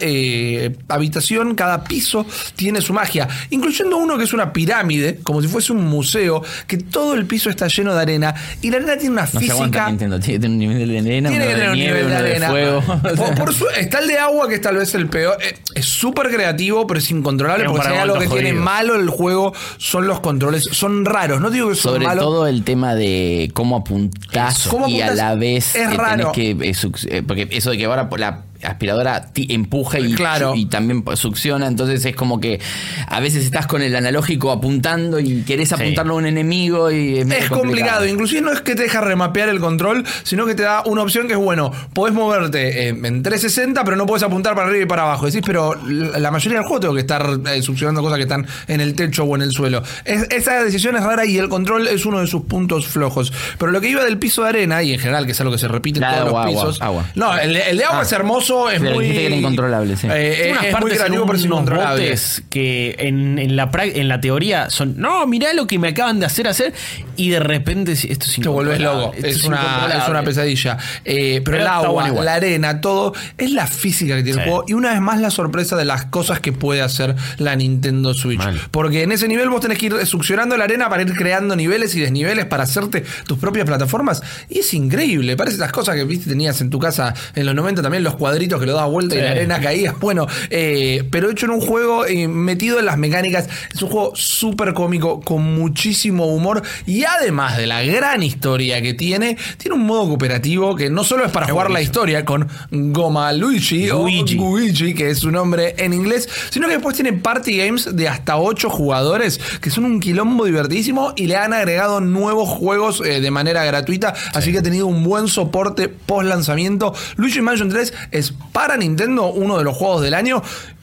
habitación, 0.88 1.56
cada 1.56 1.84
piso 1.84 2.26
tiene 2.56 2.82
su 2.82 2.94
magia. 2.94 3.28
Incluyendo 3.50 3.98
uno 3.98 4.18
que 4.18 4.24
es 4.24 4.34
una 4.34 4.54
pirámide, 4.54 5.20
como 5.24 5.42
si 5.42 5.48
fuese 5.48 5.72
un 5.74 5.86
museo, 5.86 6.44
que 6.68 6.78
todo 6.78 7.14
el 7.14 7.26
piso 7.26 7.50
está 7.50 7.68
lleno 7.68 7.94
de 7.96 8.02
arena. 8.02 8.36
Y 8.62 8.70
la 8.72 8.78
arena 8.78 8.98
tiene 8.98 9.14
una 9.14 9.30
No 9.34 9.40
física. 9.40 9.90
Tiene 10.18 10.34
que 10.36 10.40
tener 10.40 10.52
un 10.52 10.58
nivel 10.60 10.90
de 10.90 11.00
arena, 11.00 11.30
Tiene 11.30 11.46
que 11.48 11.54
tener 11.54 11.70
un 11.72 11.76
nieve, 11.76 11.98
nivel 12.00 12.10
de 12.10 12.16
arena. 12.16 12.50
fuego. 12.50 12.82
Por- 13.18 13.36
por 13.38 13.54
su- 13.54 13.68
está 13.78 14.00
el 14.00 14.08
de 14.08 14.18
agua, 14.18 14.48
que 14.48 14.56
es 14.56 14.62
tal 14.62 14.78
vez 14.78 14.96
el 14.96 15.10
peor. 15.10 15.38
Eh, 15.44 15.56
Es 15.76 15.86
súper 15.86 16.30
creativo, 16.30 16.88
pero 16.88 17.00
es 17.00 17.12
incontrolable. 17.12 17.68
Un 17.68 17.74
Porque 17.74 17.88
si 17.90 17.94
hay 17.94 18.00
algo 18.00 18.18
que 18.18 18.28
tiene 18.28 18.54
malo 18.54 18.96
el 18.96 19.10
juego, 19.10 19.54
son 19.78 20.08
los 20.08 20.20
controles. 20.22 20.64
Son 20.72 21.04
raros. 21.06 21.42
No 21.42 21.50
digo 21.52 21.68
que 21.70 21.76
son 21.76 21.94
Sobre 21.94 22.06
malos. 22.08 22.24
todo 22.24 22.48
el 22.48 22.64
tema 22.64 22.96
de 22.96 23.52
cómo 23.54 23.76
apuntás 23.78 24.68
Cómo 24.68 24.88
y 24.88 25.02
a 25.02 25.14
la 25.14 25.36
vez 25.36 25.76
es 25.76 25.94
raro. 25.96 26.32
tenés 26.32 26.58
que 26.70 26.70
eh, 26.70 27.18
eh, 27.18 27.24
porque 27.28 27.48
eso 27.52 27.72
de 27.72 27.78
que 27.78 27.86
ahora 27.86 28.10
la 28.18 28.44
aspiradora 28.64 29.30
empuja 29.36 30.00
y, 30.00 30.14
Claro. 30.16 30.54
y 30.56 30.66
también 30.66 31.04
succiona, 31.16 31.68
entonces 31.68 32.04
es 32.06 32.16
como 32.16 32.40
que 32.40 32.60
a 33.08 33.20
veces 33.20 33.46
estás 33.46 33.68
con 33.68 33.82
el 33.82 33.96
analógico 33.96 34.52
apuntando 34.52 35.20
y 35.20 35.44
querés 35.44 35.72
apuntarlo 35.72 36.14
a 36.14 36.18
un 36.18 36.26
enemigo 36.26 36.92
y 36.92 37.20
es, 37.20 37.30
Es 37.32 37.50
complicado, 37.50 38.06
inclusive 38.06 38.42
no 38.42 38.52
es 38.52 38.62
que 38.62 38.76
te 38.76 38.84
deja 38.84 39.02
remapear 39.02 39.50
el 39.50 39.60
control, 39.60 40.06
sino 40.24 40.46
que 40.46 40.56
te 40.56 40.64
da 40.64 40.84
una 40.86 41.02
opción 41.04 41.28
que 41.28 41.34
es 41.34 41.40
bueno, 41.40 41.72
podés 41.94 42.14
moverte 42.14 42.88
eh, 42.88 42.90
en 42.90 43.24
360, 43.24 43.84
pero 43.84 43.96
no 43.98 44.06
podés 44.06 44.24
apuntar 44.24 44.56
para 44.56 44.68
arriba 44.68 44.84
y 44.84 44.88
para 44.88 45.04
abajo. 45.04 45.26
Decís, 45.26 45.42
pero 45.46 45.76
la 45.86 46.32
mayoría 46.32 46.60
del 46.60 46.68
juego 46.68 46.80
tengo 46.82 46.94
que 46.96 47.02
estar 47.02 47.40
eh, 47.54 47.62
succionando 47.62 48.02
cosas 48.02 48.18
que 48.18 48.24
están 48.24 48.46
en 48.68 48.82
el 48.82 48.94
techo 48.96 49.24
o 49.24 49.36
en 49.36 49.42
el 49.42 49.52
suelo. 49.52 49.84
Es- 50.06 50.28
esa 50.32 50.64
decisión 50.64 50.96
es 50.98 51.04
rara 51.04 51.26
y 51.26 51.38
el 51.38 51.50
control 51.50 51.88
es 51.88 52.06
uno 52.06 52.20
de 52.20 52.28
sus 52.28 52.44
puntos 52.44 52.88
flojos. 52.88 53.32
Pero 53.58 53.72
lo 53.72 53.80
que 53.82 53.90
iba 53.90 54.04
del 54.04 54.18
piso 54.18 54.44
de 54.44 54.50
arena, 54.50 54.84
y 54.84 54.94
en 54.94 55.00
general, 55.00 55.26
que 55.26 55.32
es 55.32 55.40
algo 55.42 55.52
que 55.54 55.58
se 55.60 55.68
repite 55.68 56.00
en 56.00 56.02
La 56.02 56.16
todos 56.18 56.28
agua, 56.30 56.46
los 56.46 56.54
pisos. 56.54 56.82
agua. 56.82 57.06
No, 57.16 57.38
el, 57.38 57.54
de- 57.54 57.70
el 57.70 57.78
de 57.78 57.84
agua 57.86 58.00
Ah. 58.00 58.04
es 58.04 58.12
hermoso, 58.12 58.49
es 58.70 58.80
Pero 58.80 58.96
muy. 58.96 59.04
dijiste 59.06 59.22
que 59.22 59.28
era 59.28 59.36
incontrolable, 59.36 59.98
sí. 59.98 60.08
Eh, 60.12 60.48
unas 60.52 60.64
es 60.66 60.72
muy 60.72 60.72
partes 60.82 60.98
pero 61.00 61.14
es 61.14 61.22
unos 61.22 61.44
incontrolable. 61.46 62.04
botes 62.06 62.44
que 62.50 62.96
en, 63.00 63.40
en 63.40 63.56
la, 63.56 63.72
pra- 63.72 63.92
en 63.94 64.08
la 64.08 64.20
teoría 64.22 64.70
son, 64.70 64.96
no, 64.98 65.26
mirá 65.28 65.54
lo 65.54 65.68
que 65.68 65.78
me 65.80 65.90
acaban 65.90 66.20
de 66.20 66.26
hacer 66.26 66.48
hacer 66.48 66.74
y 67.16 67.30
de 67.30 67.40
repente 67.40 67.92
esto 67.94 68.08
es 68.26 68.36
Te 68.36 68.42
loco. 68.44 69.14
esto 69.16 69.28
Es 69.28 69.44
una, 69.44 69.58
incontrolable. 69.58 69.98
es 70.04 70.10
una 70.10 70.24
pesadilla. 70.24 70.78
Eh, 71.06 71.42
pero, 71.46 71.58
Pero 71.58 71.58
el 71.58 71.68
agua, 71.68 72.04
bueno 72.10 72.24
la 72.24 72.34
arena, 72.36 72.82
todo, 72.82 73.14
es 73.38 73.52
la 73.52 73.68
física 73.68 74.16
que 74.16 74.24
tiene 74.24 74.42
el 74.44 74.50
juego. 74.50 74.66
Y 74.68 74.74
una 74.74 74.92
vez 74.92 75.02
más 75.02 75.20
la 75.20 75.30
sorpresa 75.30 75.76
de 75.76 75.86
las 75.86 76.06
cosas 76.06 76.40
que 76.40 76.52
puede 76.54 76.82
hacer 76.82 77.16
la 77.38 77.56
Nintendo 77.56 78.14
Switch. 78.14 78.40
Mal. 78.40 78.60
Porque 78.72 79.04
en 79.04 79.12
ese 79.12 79.28
nivel 79.28 79.50
vos 79.50 79.62
tenés 79.62 79.78
que 79.78 79.88
ir 79.88 80.06
succionando 80.06 80.56
la 80.58 80.64
arena 80.64 80.90
para 80.90 81.02
ir 81.04 81.14
creando 81.14 81.56
niveles 81.56 81.94
y 81.96 82.00
desniveles 82.02 82.46
para 82.46 82.64
hacerte 82.64 83.04
tus 83.28 83.38
propias 83.38 83.66
plataformas. 83.66 84.22
Y 84.50 84.60
es 84.60 84.74
increíble. 84.74 85.36
Parece 85.38 85.58
las 85.58 85.72
cosas 85.72 85.96
que 85.96 86.04
viste 86.06 86.30
tenías 86.30 86.60
en 86.62 86.70
tu 86.70 86.80
casa 86.80 87.14
en 87.36 87.46
los 87.46 87.56
90 87.56 87.82
también, 87.82 88.04
los 88.04 88.16
cuadritos 88.16 88.39
que 88.40 88.66
lo 88.66 88.74
dabas 88.74 88.92
vuelta 88.92 89.16
y 89.16 89.22
la 89.22 89.32
arena 89.32 89.60
caía. 89.60 89.96
Bueno, 90.00 90.28
eh, 90.50 91.04
pero 91.12 91.30
hecho 91.30 91.46
en 91.46 91.52
un 91.52 91.62
juego 91.62 92.06
eh, 92.06 92.28
metido 92.28 92.80
en 92.80 92.86
las 92.86 92.98
mecánicas. 92.98 93.48
Es 93.74 93.82
un 93.82 93.90
juego 93.90 94.14
súper 94.16 94.74
cómico, 94.74 95.20
con 95.20 95.56
muchísimo 95.56 96.28
humor. 96.28 96.64
Y 96.86 97.04
además 97.04 97.58
de 97.58 97.68
la 97.68 97.84
gran 97.84 98.24
historia 98.24 98.82
que 98.82 98.94
tiene, 98.94 99.38
tiene 99.58 99.76
un 99.76 99.86
modo 99.86 100.08
cooperativo 100.08 100.76
que 100.76 100.90
no 100.90 101.04
solo 101.04 101.26
es 101.26 101.32
para 101.32 101.48
jugar 101.48 101.70
la 101.70 101.82
historia 101.82 102.26
con 102.26 102.48
Goma 102.72 103.34
Luigi 103.34 103.50
Luigi. 103.88 104.38
o 104.38 104.52
Luigi, 104.52 104.94
que 104.94 105.10
es 105.10 105.20
su 105.20 105.32
nombre 105.32 105.76
en 105.78 105.94
inglés, 105.94 106.30
sino 106.50 106.68
que 106.68 106.74
después 106.74 106.96
tiene 106.96 107.14
party 107.14 107.58
games 107.58 107.96
de 107.96 108.08
hasta 108.08 108.38
8 108.38 108.70
jugadores, 108.70 109.40
que 109.62 109.70
son 109.70 109.86
un 109.86 110.00
quilombo 110.00 110.46
divertidísimo 110.46 111.14
y 111.16 111.28
le 111.28 111.36
han 111.36 111.54
agregado 111.54 112.00
nuevos 112.00 112.50
juegos 112.50 113.02
eh, 113.06 113.22
de 113.22 113.32
manera 113.32 113.64
gratuita. 113.66 114.14
Así 114.34 114.52
que 114.52 114.60
ha 114.60 114.64
tenido 114.64 114.88
un 114.88 115.04
buen 115.04 115.28
soporte 115.28 115.90
post 115.90 116.28
lanzamiento. 116.28 116.94
Luigi 117.16 117.42
Mansion 117.42 117.70
3 117.70 117.94
es 118.12 118.29
para 118.52 118.78
Nintendo 118.78 119.28
uno 119.28 119.58
de 119.58 119.64
los 119.64 119.76
juegos 119.76 120.02
del 120.02 120.14
año. 120.14 120.42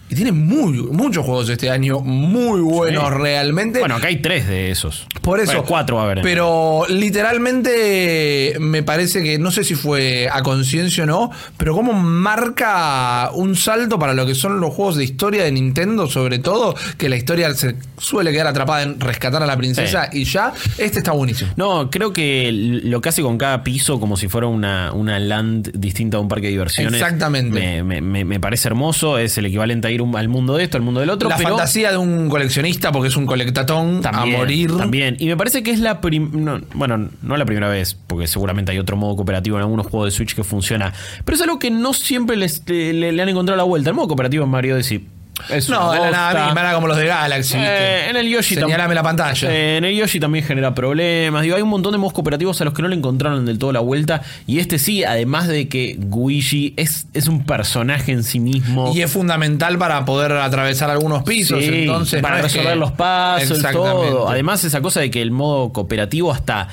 Y 0.08 0.14
tiene 0.14 0.30
muy, 0.32 0.72
muchos 0.84 1.24
juegos 1.24 1.48
este 1.48 1.68
año, 1.68 1.98
muy 2.00 2.60
buenos 2.60 3.04
Sí. 3.08 3.14
realmente. 3.18 3.80
Bueno, 3.80 3.96
acá 3.96 4.06
hay 4.06 4.18
tres 4.22 4.46
de 4.46 4.70
esos. 4.70 5.06
Por 5.20 5.40
eso. 5.40 5.46
Bueno, 5.52 5.64
cuatro 5.64 5.98
a 6.00 6.04
haber. 6.04 6.22
Pero 6.22 6.84
literalmente 6.88 8.56
me 8.60 8.82
parece 8.82 9.22
que, 9.22 9.38
no 9.38 9.50
sé 9.50 9.64
si 9.64 9.74
fue 9.74 10.28
a 10.32 10.42
conciencia 10.42 11.04
o 11.04 11.06
no, 11.06 11.30
pero 11.56 11.74
como 11.74 11.92
marca 11.92 13.30
un 13.34 13.56
salto 13.56 13.98
para 13.98 14.14
lo 14.14 14.26
que 14.26 14.34
son 14.34 14.60
los 14.60 14.72
juegos 14.74 14.96
de 14.96 15.04
historia 15.04 15.44
de 15.44 15.52
Nintendo, 15.52 16.06
sobre 16.08 16.38
todo, 16.38 16.74
que 16.98 17.08
la 17.08 17.16
historia 17.16 17.52
se 17.54 17.76
suele 17.98 18.32
quedar 18.32 18.46
atrapada 18.46 18.82
en 18.82 19.00
rescatar 19.00 19.42
a 19.42 19.46
la 19.46 19.56
princesa 19.56 20.08
y 20.12 20.24
ya, 20.24 20.52
este 20.78 20.98
está 20.98 21.12
buenísimo. 21.12 21.50
No, 21.56 21.90
creo 21.90 22.12
que 22.12 22.50
lo 22.52 23.00
que 23.00 23.08
hace 23.08 23.22
con 23.22 23.38
cada 23.38 23.62
piso, 23.64 23.98
como 24.00 24.16
si 24.16 24.28
fuera 24.28 24.46
una, 24.46 24.92
una 24.92 25.18
land 25.18 25.70
distinta 25.74 26.16
a 26.16 26.20
un 26.20 26.28
parque 26.28 26.46
de 26.46 26.52
diversiones. 26.52 26.94
Exactamente. 26.94 27.58
Me, 27.58 27.82
me- 27.82 28.00
me- 28.00 28.24
me 28.24 28.40
parece 28.40 28.68
hermoso. 28.68 29.18
Es 29.18 29.36
el 29.38 29.46
equivalente 29.46 29.88
a 29.88 29.90
ir 29.96 30.02
un- 30.02 30.16
al 30.16 30.28
mundo 30.28 30.56
de 30.56 30.64
esto, 30.64 30.76
al 30.76 30.82
mundo 30.84 31.00
del 31.00 31.10
otro. 31.10 31.28
la 31.28 31.36
pero 31.36 31.50
fantasía 31.50 31.90
de 31.90 31.96
un 31.98 32.28
coleccionista, 32.28 32.92
porque 32.92 33.08
es 33.08 33.16
un 33.16 33.26
colectatón 33.26 34.00
también, 34.00 34.36
a 34.36 34.38
morir. 34.38 34.76
También. 34.76 35.16
Y 35.18 35.26
me 35.26 35.36
parece 35.36 35.62
que 35.62 35.72
es 35.72 35.80
la 35.80 36.00
prim- 36.00 36.30
no, 36.32 36.60
bueno, 36.74 37.08
no 37.22 37.36
la 37.36 37.44
primera 37.44 37.68
vez, 37.68 37.96
porque 38.06 38.26
seguramente 38.28 38.72
hay 38.72 38.78
otro 38.78 38.96
modo 38.96 39.16
cooperativo 39.16 39.56
en 39.56 39.62
algunos 39.62 39.86
juegos 39.86 40.06
de 40.12 40.16
Switch 40.16 40.34
que 40.34 40.44
funciona. 40.44 40.92
Pero 41.24 41.34
es 41.36 41.42
algo 41.42 41.58
que 41.58 41.70
no 41.70 41.92
siempre 41.92 42.36
les, 42.36 42.62
le, 42.68 42.92
le- 42.92 43.12
le 43.12 43.22
han 43.22 43.28
encontrado 43.28 43.56
la 43.56 43.64
vuelta. 43.64 43.90
El 43.90 43.96
modo 43.96 44.08
cooperativo 44.08 44.44
en 44.44 44.50
Mario 44.50 44.74
Odyssey. 44.76 45.04
Es 45.50 45.68
No, 45.68 45.92
de 45.92 46.10
la 46.10 46.32
nada, 46.54 46.74
como 46.74 46.86
los 46.88 46.96
de 46.96 47.06
Galaxy. 47.06 47.56
Eh, 47.58 48.08
en 48.10 48.16
el 48.16 48.28
Yoshi 48.28 48.54
Señalame 48.54 48.94
la 48.94 49.02
pantalla. 49.02 49.50
Eh, 49.52 49.76
en 49.76 49.84
el 49.84 49.94
Yoshi 49.96 50.18
también 50.18 50.44
genera 50.44 50.74
problemas. 50.74 51.42
Digo, 51.42 51.56
hay 51.56 51.62
un 51.62 51.68
montón 51.68 51.92
de 51.92 51.98
modos 51.98 52.12
cooperativos 52.14 52.60
a 52.60 52.64
los 52.64 52.74
que 52.74 52.82
no 52.82 52.88
le 52.88 52.96
encontraron 52.96 53.44
del 53.46 53.58
todo 53.58 53.72
la 53.72 53.80
vuelta. 53.80 54.22
Y 54.46 54.58
este 54.58 54.78
sí, 54.78 55.04
además 55.04 55.46
de 55.48 55.68
que 55.68 55.96
Guigi 55.98 56.74
es, 56.76 57.06
es 57.14 57.28
un 57.28 57.44
personaje 57.44 58.12
en 58.12 58.24
sí 58.24 58.40
mismo. 58.40 58.92
Y 58.94 59.02
es 59.02 59.10
fundamental 59.12 59.78
para 59.78 60.04
poder 60.04 60.32
atravesar 60.32 60.90
algunos 60.90 61.22
pisos. 61.22 61.60
Sí, 61.62 61.70
entonces, 61.82 62.22
para 62.22 62.38
no 62.38 62.42
resolver 62.42 62.72
que- 62.72 62.78
los 62.78 62.92
pasos, 62.92 63.62
todo. 63.72 64.28
Además, 64.28 64.64
esa 64.64 64.80
cosa 64.80 65.00
de 65.00 65.10
que 65.10 65.22
el 65.22 65.30
modo 65.30 65.72
cooperativo 65.72 66.32
hasta 66.32 66.68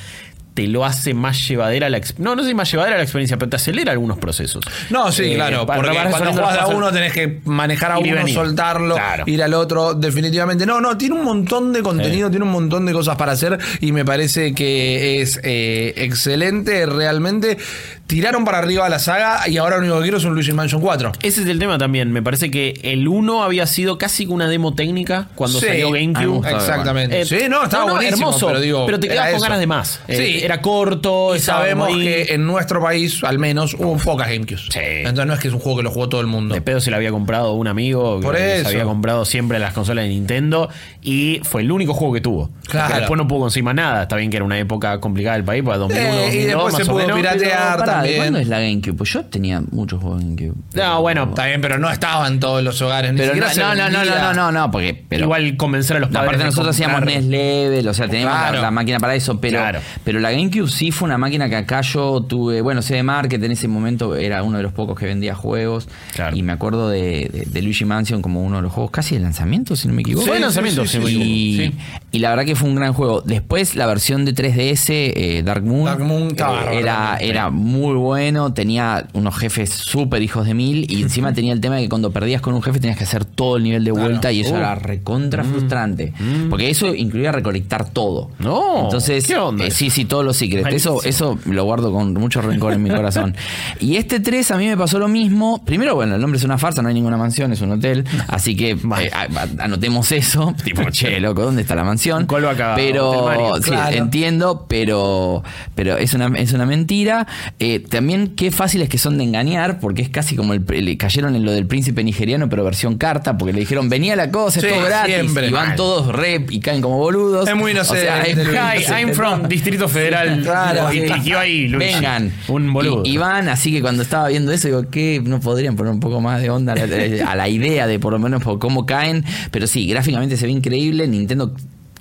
te 0.53 0.67
lo 0.67 0.85
hace 0.85 1.14
más 1.14 1.48
llevadera 1.48 1.90
la 1.90 1.98
experiencia. 1.98 2.35
No, 2.35 2.35
no 2.35 2.48
sé 2.48 2.53
más 2.53 2.72
llevadera 2.72 2.98
la 2.98 3.03
experiencia, 3.03 3.38
pero 3.38 3.49
te 3.49 3.56
acelera 3.56 3.91
algunos 3.91 4.17
procesos. 4.19 4.64
No, 4.90 5.11
sí, 5.11 5.23
Eh, 5.32 5.35
claro. 5.35 5.65
Porque 5.65 5.90
cuando 6.09 6.32
de 6.51 6.59
a 6.59 6.67
uno 6.67 6.91
tenés 6.91 7.11
que 7.14 7.40
manejar 7.45 7.91
a 7.93 7.98
uno, 7.98 8.27
soltarlo, 8.27 8.95
Claro. 8.95 9.23
ir 9.27 9.41
al 9.41 9.53
otro. 9.53 9.93
Definitivamente. 9.93 10.65
No, 10.65 10.80
no, 10.80 10.98
tiene 10.98 11.15
un 11.15 11.23
montón 11.25 11.73
de 11.73 11.82
contenido, 11.82 12.30
tiene 12.30 12.45
un 12.45 12.51
montón 12.51 12.85
de 12.85 12.93
cosas 12.93 13.15
para 13.15 13.32
hacer 13.32 13.57
y 13.82 13.91
me 13.91 14.06
parece 14.06 14.53
que 14.53 15.22
es 15.22 15.40
eh, 15.43 15.93
excelente. 15.98 16.85
Realmente 16.85 17.57
tiraron 18.06 18.45
para 18.45 18.59
arriba 18.59 18.88
la 18.90 18.99
saga 18.99 19.48
y 19.48 19.57
ahora 19.57 19.77
lo 19.77 19.82
único 19.83 19.95
que 19.98 20.01
quiero 20.03 20.17
es 20.17 20.23
un 20.25 20.33
Luigi 20.35 20.51
Mansion 20.51 20.82
4. 20.82 21.14
Ese 21.23 21.41
es 21.41 21.48
el 21.48 21.57
tema 21.57 21.77
también. 21.80 22.11
Me 22.11 22.22
parece 22.22 22.51
que 22.51 22.80
el 22.83 23.07
1 23.07 23.43
había 23.43 23.65
sido 23.65 23.98
casi 23.98 24.25
una 24.27 24.48
demo 24.48 24.75
técnica 24.75 25.30
cuando 25.35 25.59
Sí, 25.59 25.65
salió 25.65 25.91
GameCube. 25.91 26.48
Exactamente. 26.49 27.22
Eh, 27.22 27.25
sí, 27.25 27.38
no, 27.49 27.64
estaba 27.64 27.91
buenísimo. 27.93 28.27
hermoso, 28.27 28.48
pero, 28.48 28.59
digo, 28.59 28.85
te 28.99 29.07
quedas 29.07 29.32
con 29.32 29.41
ganas 29.41 29.59
de 29.59 29.67
más. 29.67 29.99
Eh, 30.07 30.15
Sí. 30.17 30.42
Era 30.43 30.61
corto, 30.61 31.35
Y 31.35 31.39
sabemos 31.39 31.88
ahí. 31.89 32.01
que 32.03 32.33
en 32.33 32.45
nuestro 32.45 32.81
país, 32.81 33.23
al 33.23 33.39
menos, 33.39 33.73
hubo 33.73 33.97
pocas 33.97 34.27
GameCube. 34.30 34.57
Sí. 34.57 34.80
Entonces 34.80 35.25
no 35.25 35.33
es 35.33 35.39
que 35.39 35.47
es 35.47 35.53
un 35.53 35.59
juego 35.59 35.77
que 35.77 35.83
lo 35.83 35.91
jugó 35.91 36.09
todo 36.09 36.22
el 36.22 36.27
mundo. 36.27 36.53
De 36.55 36.61
pedo 36.61 36.80
se 36.80 36.89
lo 36.91 36.97
había 36.97 37.11
comprado 37.11 37.53
un 37.53 37.67
amigo 37.67 38.19
Por 38.22 38.35
que 38.35 38.55
eso. 38.55 38.69
se 38.69 38.75
había 38.75 38.85
comprado 38.85 39.25
siempre 39.25 39.59
las 39.59 39.73
consolas 39.73 40.03
de 40.05 40.09
Nintendo 40.09 40.69
y 41.01 41.39
fue 41.43 41.61
el 41.61 41.72
único 41.72 41.93
juego 41.93 42.13
que 42.13 42.22
tuvo. 42.22 42.49
Claro. 42.67 42.95
Después 42.95 43.17
no 43.17 43.27
pudo 43.27 43.41
conseguir 43.41 43.65
más 43.65 43.75
nada. 43.75 44.03
Está 44.03 44.15
bien 44.15 44.30
que 44.30 44.38
era 44.38 44.45
una 44.45 44.57
época 44.59 44.99
complicada 44.99 45.35
del 45.35 45.45
país, 45.45 45.63
para 45.63 45.77
2001, 45.77 46.07
Eh, 46.07 46.11
y 46.13 46.45
2002, 46.45 46.45
después 46.47 46.73
más 46.73 46.81
se 46.83 46.85
pudo 46.91 46.97
menos. 47.03 47.17
piratear 47.17 47.77
Pará, 47.80 47.85
¿de 47.85 47.91
también. 47.91 48.17
¿Cuándo 48.17 48.39
es 48.39 48.47
la 48.47 48.59
GameCube? 48.59 48.93
Pues 48.97 49.09
yo 49.13 49.25
tenía 49.25 49.61
muchos 49.72 50.01
juegos 50.01 50.19
de 50.19 50.25
GameCube. 50.35 50.53
No, 50.73 51.01
bueno, 51.01 51.23
Está 51.30 51.45
bien, 51.47 51.61
pero 51.61 51.77
no 51.77 51.89
estaba 51.89 52.27
en 52.27 52.39
todos 52.39 52.63
los 52.63 52.81
hogares. 52.81 53.11
Ni 53.13 53.19
Pero 53.19 53.35
no, 53.35 53.47
no, 53.75 53.75
no, 53.75 53.89
no, 53.89 54.05
no, 54.05 54.33
no, 54.33 54.51
no, 54.51 54.72
porque 54.72 55.03
pero, 55.07 55.23
igual 55.25 55.55
convencer 55.57 55.97
a 55.97 55.99
los 55.99 56.09
padres. 56.09 56.30
Aparte 56.30 56.43
nosotros 56.45 56.75
hacíamos 56.75 57.01
NES 57.03 57.25
Level, 57.25 57.88
o 57.88 57.93
sea, 57.93 58.07
teníamos 58.07 58.38
Claro. 58.38 58.55
la, 58.55 58.61
la 58.63 58.72
máquina 58.72 58.99
para 58.99 59.15
eso, 59.15 59.39
pero, 59.39 59.59
Claro. 59.59 59.80
pero 60.03 60.19
la 60.19 60.30
GameCube 60.36 60.70
sí 60.70 60.92
fue 60.92 61.06
una 61.08 61.18
máquina 61.18 61.50
que 61.50 61.56
acá 61.56 61.82
yo 61.82 62.22
tuve, 62.22 62.62
bueno, 62.62 62.82
CD 62.82 63.03
Market 63.03 63.42
en 63.44 63.52
ese 63.52 63.68
momento 63.68 64.16
era 64.16 64.44
uno 64.44 64.58
de 64.58 64.64
los 64.64 64.74
pocos 64.74 64.98
que 64.98 65.06
vendía 65.06 65.36
juegos 65.36 65.88
Claro. 66.14 66.36
y 66.36 66.44
me 66.44 66.52
acuerdo 66.53 66.90
de, 66.90 67.30
de- 67.32 67.45
de 67.50 67.62
Luigi 67.62 67.86
Mansion 67.86 68.22
como 68.22 68.44
uno 68.44 68.58
de 68.58 68.62
los 68.64 68.72
juegos 68.72 68.92
casi 68.92 69.16
de 69.16 69.22
lanzamiento, 69.22 69.76
si 69.76 69.88
no 69.88 69.94
me 69.94 70.02
equivoco. 70.02 70.26
Fue 70.28 70.36
de 70.36 70.42
lanzamiento, 70.42 70.86
sí, 70.86 71.00
me 71.00 71.12
y. 71.12 71.58
Sí. 71.58 71.72
y 72.12 72.20
la 72.20 72.30
verdad 72.30 72.45
que 72.45 72.56
fue 72.56 72.70
un 72.70 72.76
gran 72.76 72.94
juego. 72.94 73.22
Después 73.22 73.76
la 73.76 73.86
versión 73.86 74.26
de 74.26 74.34
3DS, 74.34 74.86
eh, 74.90 75.42
Dark 75.45 75.64
Moon, 75.64 75.86
Dark 75.86 76.03
Moon 76.03 76.28
estaba 76.30 76.53
eh, 76.53 76.64
bárbaro 76.66 76.80
era, 76.80 77.18
era 77.18 77.50
muy 77.50 77.95
bueno, 77.95 78.53
tenía 78.53 79.08
unos 79.14 79.38
jefes 79.38 79.70
súper 79.72 80.22
hijos 80.22 80.45
de 80.45 80.53
mil 80.53 80.86
y 80.92 81.02
encima 81.02 81.34
tenía 81.34 81.53
el 81.53 81.62
tema 81.62 81.76
de 81.76 81.84
que 81.84 81.90
cuando 81.90 82.12
perdías 82.12 82.42
con 82.42 82.53
un 82.53 82.62
jefe 82.62 82.80
tenías 82.80 82.98
que 82.98 83.03
hacer 83.03 83.26
todo 83.26 83.58
el 83.58 83.64
nivel 83.64 83.84
de 83.84 83.92
vuelta 83.92 84.32
y 84.32 84.42
eso 84.42 84.53
Uh. 84.53 84.58
era 84.58 84.76
recontra 84.76 85.44
frustrante. 85.44 86.14
Porque 86.50 86.70
eso 86.70 86.94
incluía 86.94 87.32
recolectar 87.32 87.90
todo. 87.90 88.30
No, 88.40 88.84
Entonces, 88.86 89.26
¿qué 89.28 89.36
onda? 89.38 89.66
eh, 89.66 89.72
sí, 89.72 89.90
sí, 89.90 90.06
todos 90.24 90.27
los 90.27 90.38
secrets. 90.38 90.64
Malísimo. 90.64 91.00
Eso, 91.02 91.35
eso 91.35 91.40
lo 91.52 91.64
guardo 91.66 91.92
con 91.92 92.14
mucho 92.14 92.42
rencor 92.42 92.74
en 92.74 92.84
mi 92.84 92.90
corazón. 92.90 93.35
Y 93.80 93.98
este 93.98 94.19
3 94.19 94.52
a 94.52 94.58
mí 94.58 94.68
me 94.68 94.77
pasó 94.77 95.00
lo 95.00 95.08
mismo. 95.08 95.64
Primero, 95.66 95.95
bueno, 95.95 96.16
el 96.16 96.22
nombre 96.22 96.38
es 96.38 96.43
una 96.43 96.58
farsa, 96.58 96.82
no 96.82 96.88
hay 96.88 96.93
ninguna 96.93 97.18
mansión, 97.18 97.52
es 97.52 97.61
un 97.61 97.72
hotel. 97.72 98.06
Así 98.27 98.56
que 98.56 98.72
eh, 98.72 99.11
anotemos 99.60 100.11
eso. 100.11 100.53
Tipo, 100.64 100.90
che, 100.92 101.19
loco, 101.19 101.42
¿dónde 101.43 101.61
está 101.61 101.76
la 101.76 101.84
mansión? 101.84 102.26
¿Cuál 102.26 102.45
va 102.45 102.52
acá? 102.52 102.74
Pero, 102.76 103.56
sí, 103.61 103.69
Claro. 103.72 103.95
entiendo, 103.95 104.66
pero, 104.69 105.43
pero 105.76 105.98
es 105.98 106.14
una, 106.14 106.27
es 106.38 106.53
una 106.53 106.66
mentira. 106.66 107.27
Eh, 107.60 107.80
también 107.80 108.34
qué 108.35 108.52
fáciles 108.52 108.90
que 108.90 108.98
son 108.98 109.18
de 109.18 109.24
engañar, 109.24 109.80
porque 109.80 110.02
es 110.02 110.10
casi 110.10 110.35
como 110.35 110.53
el, 110.53 110.64
le 110.68 110.98
cayeron 110.98 111.35
en 111.35 111.43
lo 111.45 111.52
del 111.52 111.66
príncipe 111.68 112.03
nigeriano, 112.03 112.50
pero 112.50 112.64
versión 112.64 112.98
carta, 112.98 113.38
porque 113.38 113.53
le 113.53 113.60
dijeron, 113.60 113.90
venía 113.90 114.16
la 114.16 114.32
cosa, 114.32 114.61
Sí, 114.61 114.68
es 114.68 114.74
todo 114.74 114.85
gratis. 114.85 115.16
siempre. 115.16 115.48
Y 115.48 115.52
van 115.52 115.76
todos 115.76 116.08
rep 116.16 116.52
y 116.52 116.60
caen 116.60 116.82
como 116.82 116.98
boludos. 116.98 117.48
Es 117.50 117.56
muy 117.56 117.72
O 117.76 117.84
sea, 117.84 118.19
inocente, 118.24 118.42
es- 118.42 118.48
Luis. 118.48 118.90
Hi, 118.90 118.93
I'm 119.02 119.14
from 119.14 119.43
Distrito 119.50 119.88
Federal. 119.90 120.12
Literal. 120.14 120.42
Claro. 120.42 120.93
y 120.93 121.32
ahí, 121.33 121.67
Luigi. 121.67 121.93
Vengan. 121.93 122.32
Un 122.48 122.74
boludo. 122.74 123.03
Y, 123.06 123.11
y 123.11 123.17
van, 123.17 123.50
así 123.50 123.72
que 123.72 123.82
cuando 123.82 124.03
estaba 124.03 124.27
viendo 124.30 124.51
eso, 124.51 124.67
digo, 124.67 124.90
¿qué? 124.90 125.22
¿No 125.24 125.40
podrían 125.40 125.75
poner 125.75 125.93
un 125.93 126.00
poco 126.00 126.22
más 126.22 126.42
de 126.42 126.50
onda 126.50 126.74
a 126.74 126.75
la, 126.75 127.32
a 127.32 127.35
la 127.35 127.50
idea 127.50 127.88
de 127.88 128.00
por 128.00 128.14
lo 128.14 128.19
menos 128.19 128.43
por 128.43 128.59
cómo 128.59 128.85
caen? 128.85 129.24
Pero 129.51 129.67
sí, 129.67 129.88
gráficamente 129.88 130.38
se 130.38 130.45
ve 130.45 130.51
increíble. 130.51 131.08
Nintendo 131.08 131.53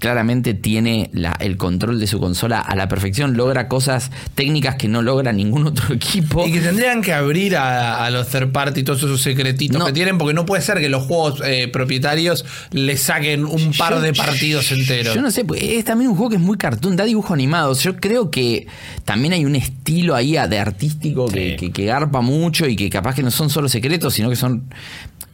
claramente 0.03 0.53
tiene 0.53 1.11
la- 1.13 1.37
el 1.39 1.57
control 1.57 2.01
de 2.01 2.09
su 2.09 2.19
consola 2.19 2.59
a 2.59 2.75
la 2.75 2.89
perfección, 2.89 3.37
logra 3.37 3.69
cosas 3.69 4.11
técnicas 4.35 4.75
que 4.75 4.89
no 4.89 5.01
logra 5.01 5.33
ningún 5.33 5.65
otro 5.65 5.95
equipo. 5.95 6.45
Y 6.45 6.51
que 6.51 6.61
tendrían 6.61 7.03
que 7.03 7.13
abrir 7.13 7.55
a, 7.57 8.05
a 8.05 8.11
los 8.11 8.27
third 8.27 8.51
party 8.51 8.83
todos 8.83 8.99
esos 9.05 9.23
secretitos 9.23 9.79
No. 9.79 9.87
que 9.87 9.93
tienen, 9.93 10.19
porque 10.19 10.35
no 10.35 10.45
puede 10.45 10.61
ser 10.61 10.81
que 10.81 10.89
los 10.89 11.05
juegos 11.05 11.41
eh, 11.47 11.69
propietarios 11.69 12.45
le 12.73 12.97
saquen 12.97 13.45
un 13.45 13.73
par 13.79 13.93
Yo- 13.95 14.01
de 14.01 14.13
partidos 14.13 14.73
enteros. 14.73 15.15
Yo 15.15 15.23
no 15.23 15.31
sé, 15.31 15.45
pues, 15.45 15.63
es 15.63 15.85
también 15.85 16.11
un 16.11 16.17
juego 16.17 16.31
que 16.31 16.37
es 16.37 16.43
muy 16.43 16.59
cartoon, 16.59 16.97
da 16.97 17.05
dibujos 17.05 17.31
animados. 17.31 17.81
Yo 17.85 17.95
creo 17.95 18.29
que 18.29 18.67
también 19.05 19.35
hay 19.35 19.45
un 19.45 19.55
estilo 19.55 20.17
ahí 20.17 20.33
de 20.33 20.59
artístico 20.59 21.27
que, 21.29 21.55
que- 21.55 21.71
que 21.71 21.85
garpa 21.85 22.23
mucho 22.23 22.67
y 22.67 22.75
que 22.75 22.91
capaz 22.91 23.15
que 23.15 23.23
no 23.23 23.31
son 23.31 23.51
solo 23.51 23.69
secretos, 23.69 24.15
sino 24.15 24.29
que 24.29 24.35
son 24.37 24.65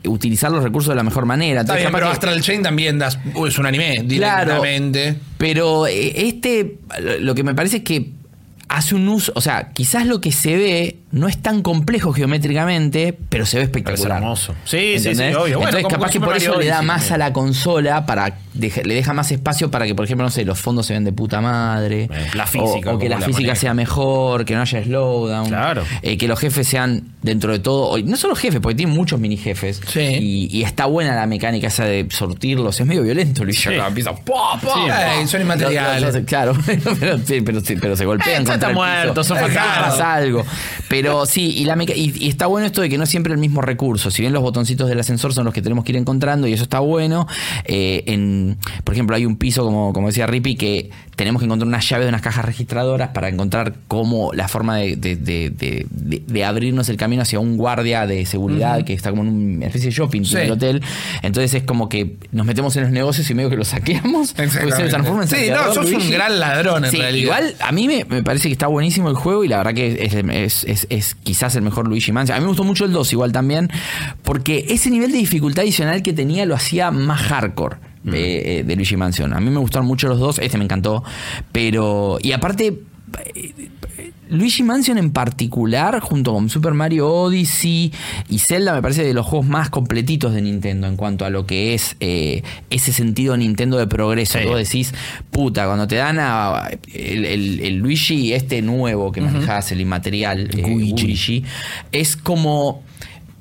utilizar 0.05 0.51
los 0.51 0.62
recursos 0.62 0.91
de 0.91 0.94
la 0.97 1.02
mejor 1.02 1.27
manera. 1.27 1.60
Entonces, 1.62 1.83
bien, 1.85 1.93
pero 1.93 2.07
que- 2.07 2.12
Astral 2.12 2.41
Chain 2.41 2.62
también 2.62 2.99
das, 2.99 3.18
es 3.47 3.59
un 3.59 3.67
anime 3.67 4.05
Claro. 4.09 4.62
directamente. 4.62 5.17
Pero 5.39 5.86
eh, 5.86 6.28
este, 6.28 6.78
lo 7.20 7.35
que 7.35 7.43
me 7.43 7.55
parece 7.55 7.78
es 7.78 7.83
que 7.83 8.12
hace 8.68 8.94
un 8.94 9.08
uso, 9.08 9.32
o 9.34 9.40
sea, 9.40 9.70
quizás 9.72 10.06
lo 10.06 10.20
que 10.20 10.30
se 10.32 10.56
ve 10.56 10.98
no 11.10 11.26
es 11.26 11.38
tan 11.38 11.62
complejo 11.62 12.12
geométricamente, 12.12 13.16
pero 13.30 13.47
se 13.47 13.56
ve 13.58 13.64
espectacular. 13.64 14.18
hermoso. 14.18 14.55
Sí, 14.64 14.98
sí, 14.98 15.14
sí, 15.14 15.22
obvio. 15.22 15.58
Bueno, 15.58 15.78
Entonces, 15.78 15.86
capaz 15.88 16.10
que 16.10 16.20
por 16.20 16.36
eso 16.36 16.50
Mario 16.50 16.60
le 16.64 16.66
da 16.70 16.82
más 16.82 17.05
sí. 17.05 17.14
a 17.14 17.18
la 17.18 17.32
consola, 17.32 18.05
para 18.05 18.36
deje- 18.55 18.84
le 18.84 18.94
deja 18.94 19.14
más 19.14 19.32
espacio 19.32 19.70
para 19.70 19.86
que, 19.86 19.94
por 19.94 20.05
ejemplo, 20.05 20.24
no 20.26 20.30
sé, 20.30 20.44
los 20.44 20.58
fondos 20.60 20.84
se 20.86 20.92
vean 20.92 21.05
de 21.05 21.12
puta 21.12 21.40
madre. 21.40 22.10
La 22.34 22.44
o- 22.44 22.47
física, 22.47 22.92
O, 22.94 22.98
que 22.98 23.08
la 23.08 23.18
la 23.18 23.24
física 23.26 23.40
maneja. 23.48 23.55
sea 23.60 23.74
mejor, 23.74 24.44
que 24.44 24.55
no 24.55 24.60
haya 24.60 24.84
slowdown. 24.84 25.48
Claro. 25.48 25.84
eh, 26.02 26.18
que 26.18 26.28
los 26.28 26.38
jefes 26.38 26.68
sean, 26.68 27.05
dentro 27.22 27.52
de 27.52 27.60
todo, 27.60 27.97
no 28.02 28.16
solo 28.18 28.34
jefes, 28.34 28.60
porque 28.60 28.76
tiene 28.76 28.92
muchos 28.92 29.18
mini 29.18 29.38
jefes. 29.38 29.80
Sí. 29.86 30.00
Y, 30.00 30.58
y 30.58 30.62
está 30.64 30.84
buena 30.84 31.14
la 31.16 31.26
mecánica 31.26 31.68
esa 31.68 31.84
de 31.86 32.06
sortirlos. 32.10 32.78
Es 32.80 32.86
medio 32.86 33.02
violento, 33.02 33.44
Luis. 33.44 33.58
Sí. 33.58 33.70
Empieza. 33.72 34.14
¡pua, 34.14 34.58
pua, 34.60 34.74
Sí, 34.74 34.80
pua! 34.84 35.20
eh, 35.22 35.26
son 35.26 35.40
inmateriales. 35.40 36.18
Claro, 36.26 36.52
pero, 37.00 37.18
sí, 37.24 37.40
pero, 37.40 37.60
sí, 37.60 37.76
pero 37.80 37.97
se 37.97 38.05
golpean 38.05 38.42
Eh, 38.42 38.57
piso. 38.66 38.74
muertos, 38.80 39.26
son 39.26 39.38
fantasmas. 39.38 40.00
algo. 40.00 40.44
Pero 40.88 41.24
sí, 41.26 41.54
y, 41.56 41.64
la 41.64 41.76
meca- 41.76 41.94
y, 41.94 42.12
y 42.18 42.28
está 42.28 42.46
bueno 42.46 42.66
esto 42.66 42.80
de 42.80 42.88
que 42.88 42.98
no 42.98 43.04
es 43.04 43.10
siempre 43.10 43.32
el 43.32 43.38
mismo 43.38 43.60
recurso. 43.62 44.10
Si 44.10 44.22
bien 44.22 44.32
los 44.32 44.42
botoncitos 44.42 44.88
del 44.88 44.98
ascensor 45.00 45.32
son 45.32 45.44
los 45.44 45.54
que 45.54 45.62
tenemos 45.62 45.84
que 45.84 45.92
ir 45.92 45.96
encontrando, 45.98 46.46
y 46.46 46.52
eso 46.52 46.62
está 46.64 46.80
bueno. 46.80 47.26
eh, 47.64 48.02
en, 48.06 48.58
por 48.84 48.94
ejemplo, 48.94 49.14
hay 49.16 49.24
un 49.26 49.36
piso, 49.36 49.62
como, 49.64 49.92
como 49.92 50.08
decía 50.08 50.26
Rippy, 50.26 50.56
que 50.56 50.90
tenemos 51.18 51.40
que 51.40 51.47
encontrar 51.47 51.66
unas 51.66 51.88
llaves 51.88 52.05
de 52.06 52.10
unas 52.10 52.22
cajas 52.22 52.44
registradoras 52.44 53.08
para 53.08 53.28
encontrar 53.28 53.74
cómo 53.88 54.32
la 54.32 54.47
forma 54.47 54.76
de, 54.76 54.94
de- 54.94 55.16
de- 55.16 55.50
de- 55.50 55.84
de- 55.90 56.22
de 56.24 56.44
abrirnos 56.44 56.88
el 56.90 56.97
camino 56.97 57.22
hacia 57.22 57.40
un 57.40 57.56
guardia 57.56 58.06
de 58.06 58.24
seguridad 58.24 58.84
que 58.84 58.92
está 58.94 59.10
como 59.10 59.22
en 59.24 59.28
una 59.56 59.66
especie 59.66 59.90
de 59.90 59.97
shopping 59.97 60.22
Sí. 60.24 60.36
en 60.36 60.42
el 60.42 60.50
hotel. 60.52 60.80
Entonces 61.22 61.55
es 61.55 61.62
como 61.64 61.88
que 61.88 62.16
nos 62.30 62.47
metemos 62.47 62.76
en 62.76 62.84
los 62.84 62.92
negocios 62.92 63.28
y 63.28 63.34
medio 63.34 63.50
que 63.50 63.56
los 63.56 63.66
saqueamos. 63.68 64.32
porque 64.32 64.48
se 64.48 64.88
transforma 64.88 65.22
en 65.24 65.28
Sí, 65.28 65.36
no, 65.50 65.74
sos 65.74 65.86
un 65.86 65.92
Luigi. 65.94 66.12
gran 66.12 66.38
ladrón 66.38 66.84
en 66.84 66.90
Sí, 66.92 66.98
realidad. 66.98 67.24
Igual 67.40 67.55
a 67.60 67.72
mí 67.72 67.88
me, 67.88 68.05
me 68.05 68.22
parece 68.22 68.48
que 68.48 68.52
está 68.52 68.68
buenísimo 68.68 69.10
el 69.10 69.16
juego 69.16 69.42
y 69.42 69.48
la 69.48 69.56
verdad 69.56 69.74
que 69.74 69.98
es, 70.05 70.14
es- 70.14 70.64
es- 70.68 70.86
es 70.88 71.14
quizás 71.16 71.56
el 71.56 71.62
mejor 71.62 71.88
Luigi 71.88 72.12
Mansion. 72.12 72.36
A 72.36 72.38
mí 72.38 72.44
me 72.44 72.48
gustó 72.50 72.62
mucho 72.62 72.84
el 72.84 72.92
2 72.92 73.12
igual 73.12 73.32
también, 73.32 73.68
porque 74.22 74.66
ese 74.68 74.88
nivel 74.88 75.10
de 75.10 75.18
dificultad 75.18 75.62
adicional 75.62 76.02
que 76.05 76.12
tenía 76.12 76.47
lo 76.47 76.55
hacía 76.55 76.92
más 76.92 77.20
hardcore. 77.22 77.76
De, 78.05 78.60
eh, 78.60 78.65
de 78.65 78.77
Luigi 78.77 78.97
Mansion. 78.97 79.33
A 79.35 79.41
mí 79.41 79.51
me 79.51 79.59
gustaron 79.59 79.86
mucho 79.86 80.09
los 80.09 80.18
dos, 80.18 80.39
este 80.39 80.57
me 80.59 80.65
encantó. 80.65 81.02
Pero. 81.52 82.18
Y 82.23 82.33
aparte. 82.33 82.81
eh, 83.35 83.70
Luigi 84.31 84.62
Mansion 84.62 84.99
en 84.99 85.10
particular, 85.10 86.01
junto 86.01 86.35
con 86.35 86.51
Super 86.51 86.75
Mario 86.75 87.09
Odyssey 87.10 87.91
y 88.28 88.39
Zelda, 88.41 88.75
me 88.75 88.83
parece 88.83 89.02
de 89.02 89.15
los 89.15 89.25
juegos 89.25 89.49
más 89.49 89.70
completitos 89.70 90.35
de 90.35 90.43
Nintendo 90.43 90.86
en 90.86 90.97
cuanto 90.97 91.25
a 91.25 91.31
lo 91.31 91.47
que 91.47 91.73
es 91.73 91.97
eh, 92.01 92.43
ese 92.68 92.93
sentido 92.93 93.39
Nintendo 93.39 93.78
de 93.78 93.86
progreso. 93.86 94.39
Sí. 94.39 94.44
Vos 94.44 94.59
decís, 94.59 94.93
puta, 95.31 95.65
cuando 95.65 95.89
te 95.89 95.94
dan 95.97 96.18
a 96.20 96.68
el, 96.93 97.25
el- 97.25 97.60
el 97.60 97.77
Luigi 97.78 98.35
este 98.35 98.60
nuevo 98.60 99.12
que 99.12 99.23
manejás, 99.23 99.73
el 99.73 99.81
inmaterial, 99.81 100.51
eh, 100.52 100.60
Luigi, 100.60 101.44
es 101.93 102.15
como... 102.17 102.83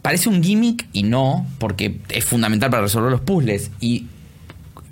Parece 0.02 0.30
un 0.30 0.42
gimmick 0.42 0.88
y 0.94 1.04
no, 1.04 1.46
porque 1.60 2.00
es 2.08 2.24
fundamental 2.24 2.70
para 2.70 2.84
resolver 2.84 3.12
los 3.12 3.20
puzzles. 3.20 3.72
Y 3.82 4.06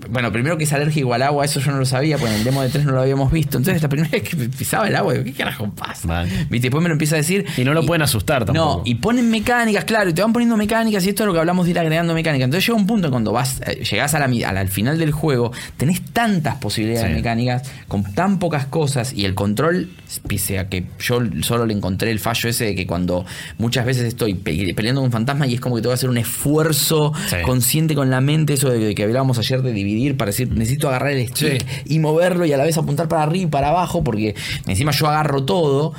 bueno, 0.10 0.32
primero 0.32 0.58
que 0.58 0.64
es 0.66 0.74
alérgico 0.74 1.14
al 1.14 1.22
agua, 1.22 1.46
eso 1.46 1.60
yo 1.60 1.72
no 1.72 1.78
lo 1.78 1.86
sabía, 1.86 2.18
porque 2.18 2.34
en 2.34 2.40
el 2.40 2.44
demo 2.46 2.62
de 2.62 2.70
3 2.70 2.86
no 2.86 2.92
lo 2.94 3.02
habíamos 3.02 3.32
visto. 3.32 3.58
Entonces, 3.58 3.82
la 3.82 3.90
primera 3.90 4.10
vez 4.12 4.24
que 4.24 4.36
pisaba 4.36 4.88
el 4.88 4.96
agua, 4.96 5.14
digo, 5.14 5.26
¿qué 5.26 5.34
carajo 5.34 5.70
pasa? 5.72 6.08
Vale. 6.08 6.30
¿Viste? 6.50 6.68
Después 6.68 6.82
me 6.82 6.90
lo 6.90 6.94
empieza 6.94 7.16
a 7.16 7.18
decir. 7.18 7.46
Y 7.58 7.64
no 7.64 7.74
lo 7.74 7.86
pueden 7.86 8.02
asustar 8.02 8.46
tampoco. 8.46 8.78
No, 8.78 8.82
y 8.86 8.96
ponen 8.96 9.30
mecánicas, 9.30 9.86
claro, 9.86 10.10
y 10.10 10.14
te 10.14 10.22
van 10.22 10.34
poniendo 10.34 10.58
mecánicas, 10.58 11.06
y 11.06 11.10
esto 11.10 11.24
es 11.24 11.28
lo 11.28 11.34
que 11.34 11.40
hablamos 11.40 11.66
de 11.66 11.72
ir 11.72 11.80
agregando 11.80 12.14
mecánicas. 12.14 12.46
Entonces 12.46 12.68
llega 12.68 12.78
un 12.80 12.88
punto 12.88 13.10
cuando 13.10 13.32
vas, 13.32 13.62
eh, 13.66 13.84
llegás 13.90 14.14
a 14.14 14.20
la, 14.20 14.26
al 14.50 14.68
final 14.70 14.98
del 14.98 15.12
juego, 15.12 15.52
tenés 15.78 16.02
tantas 16.14 16.56
posibilidades 16.56 17.10
Sí. 17.10 17.14
mecánicas, 17.16 17.64
con 17.88 18.04
tan 18.14 18.40
pocas 18.40 18.66
cosas, 18.66 19.14
y 19.14 19.26
el 19.26 19.36
control, 19.36 19.90
pese 20.28 20.60
a 20.60 20.70
que 20.70 20.86
yo 21.00 21.20
solo 21.42 21.66
le 21.66 21.74
encontré 21.74 22.12
el 22.12 22.20
fallo 22.20 22.50
ese 22.50 22.66
de 22.66 22.76
que 22.76 22.86
cuando 22.88 23.26
muchas 23.58 23.86
veces 23.86 24.04
estoy 24.06 24.34
pe- 24.36 24.74
peleando 24.76 25.02
con 25.02 25.08
un 25.08 25.12
fantasma 25.12 25.48
y 25.48 25.56
es 25.56 25.60
como 25.60 25.76
que 25.76 25.82
tengo 25.82 25.92
que 25.92 25.96
hacer 25.96 26.10
un 26.10 26.18
esfuerzo 26.18 27.14
Sí. 27.30 27.38
consciente 27.46 27.96
con 27.96 28.10
la 28.10 28.22
mente, 28.22 28.54
eso 28.54 28.70
de, 28.70 28.80
de 28.80 28.96
que 28.96 29.04
hablábamos 29.04 29.38
ayer 29.40 29.62
de 29.62 29.72
dividir, 29.74 29.95
para 30.18 30.32
decir, 30.32 30.52
necesito 30.52 30.88
agarrar 30.88 31.12
el 31.12 31.28
stick 31.28 31.66
y 31.86 32.00
moverlo 32.00 32.46
y 32.46 32.54
a 32.54 32.58
la 32.58 32.64
vez 32.64 32.78
apuntar 32.78 33.08
para 33.08 33.24
arriba 33.24 33.46
y 33.46 33.50
para 33.50 33.70
abajo, 33.70 34.04
porque 34.04 34.36
encima 34.68 34.92
yo 34.92 35.08
agarro 35.08 35.44
todo. 35.44 35.94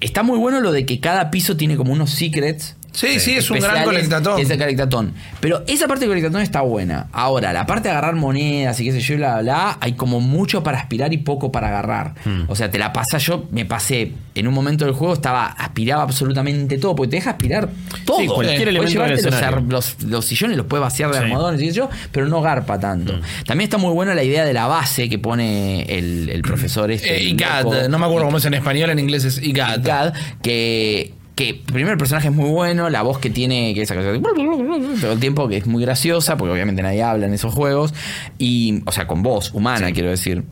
Está 0.00 0.22
muy 0.22 0.38
bueno 0.38 0.60
lo 0.60 0.72
de 0.72 0.86
que 0.86 1.00
cada 1.00 1.30
piso 1.30 1.56
tiene 1.56 1.76
como 1.76 1.92
unos 1.92 2.10
secrets. 2.10 2.76
Sí, 2.92 3.20
sí, 3.20 3.36
es 3.36 3.50
un 3.50 3.60
gran 3.60 3.84
colectatón. 3.84 4.40
Es 4.40 4.50
el 4.50 4.58
colectatón. 4.58 5.14
Pero 5.40 5.62
esa 5.66 5.86
parte 5.86 6.00
del 6.00 6.10
colectatón 6.10 6.42
está 6.42 6.60
buena. 6.62 7.08
Ahora, 7.12 7.52
la 7.52 7.66
parte 7.66 7.88
de 7.88 7.92
agarrar 7.92 8.14
monedas 8.16 8.78
y 8.80 8.84
qué 8.84 8.92
sé 8.92 9.00
yo, 9.00 9.16
bla, 9.16 9.34
bla, 9.34 9.42
bla, 9.42 9.78
hay 9.80 9.92
como 9.92 10.20
mucho 10.20 10.62
para 10.62 10.78
aspirar 10.78 11.12
y 11.12 11.18
poco 11.18 11.52
para 11.52 11.68
agarrar. 11.68 12.14
Hmm. 12.24 12.42
O 12.48 12.56
sea, 12.56 12.70
te 12.70 12.78
la 12.78 12.92
pasa 12.92 13.18
yo, 13.18 13.46
me 13.50 13.64
pasé 13.64 14.12
en 14.34 14.48
un 14.48 14.54
momento 14.54 14.84
del 14.84 14.94
juego, 14.94 15.14
estaba, 15.14 15.46
aspiraba 15.46 16.02
absolutamente 16.02 16.78
todo, 16.78 16.94
porque 16.94 17.10
te 17.10 17.16
deja 17.16 17.30
aspirar 17.30 17.68
todo. 18.04 18.18
Sí, 18.18 18.26
cualquier 18.26 18.56
Puedes 18.56 18.68
elemento 18.68 19.02
del 19.02 19.20
llevarte 19.30 19.70
los, 20.06 20.24
sillones 20.24 20.56
los 20.56 20.66
puedes 20.66 20.82
vaciar 20.82 21.10
de 21.10 21.18
Sí. 21.18 21.24
almohadones 21.24 21.60
y 21.60 21.64
qué 21.64 21.70
sé 21.70 21.76
yo, 21.76 21.90
pero 22.12 22.26
no 22.26 22.40
garpa 22.40 22.78
tanto. 22.78 23.12
Hmm. 23.14 23.44
También 23.46 23.66
está 23.66 23.78
muy 23.78 23.92
buena 23.92 24.14
la 24.14 24.22
idea 24.22 24.44
de 24.44 24.52
la 24.52 24.66
base 24.66 25.08
que 25.08 25.18
pone 25.18 25.82
el, 25.82 26.28
el 26.30 26.42
profesor 26.42 26.90
este. 26.90 27.28
Eh, 27.30 27.36
loco. 27.62 27.74
no 27.88 27.98
me 27.98 28.06
acuerdo 28.06 28.26
cómo 28.26 28.38
es 28.38 28.44
en 28.44 28.54
español, 28.54 28.90
en 28.90 28.98
inglés 28.98 29.24
es 29.24 29.42
IGAD. 29.42 29.82
Cad, 29.82 30.14
que, 30.42 31.14
que 31.40 31.54
primero 31.54 31.92
el 31.92 31.98
personaje 31.98 32.28
es 32.28 32.34
muy 32.34 32.50
bueno, 32.50 32.90
la 32.90 33.00
voz 33.02 33.18
que 33.18 33.30
tiene, 33.30 33.72
que 33.74 33.82
esa 33.82 33.94
cosa 33.94 34.08
de 34.12 34.18
todo 35.00 35.12
el 35.12 35.20
tiempo, 35.20 35.48
que 35.48 35.56
es 35.56 35.66
muy 35.66 35.82
graciosa, 35.82 36.36
porque 36.36 36.52
obviamente 36.52 36.82
nadie 36.82 37.02
habla 37.02 37.26
en 37.26 37.32
esos 37.34 37.54
juegos, 37.54 37.94
y, 38.38 38.82
o 38.84 38.92
sea, 38.92 39.06
con 39.06 39.22
voz 39.22 39.52
humana, 39.54 39.90
quiero 39.92 40.10
decir. 40.10 40.44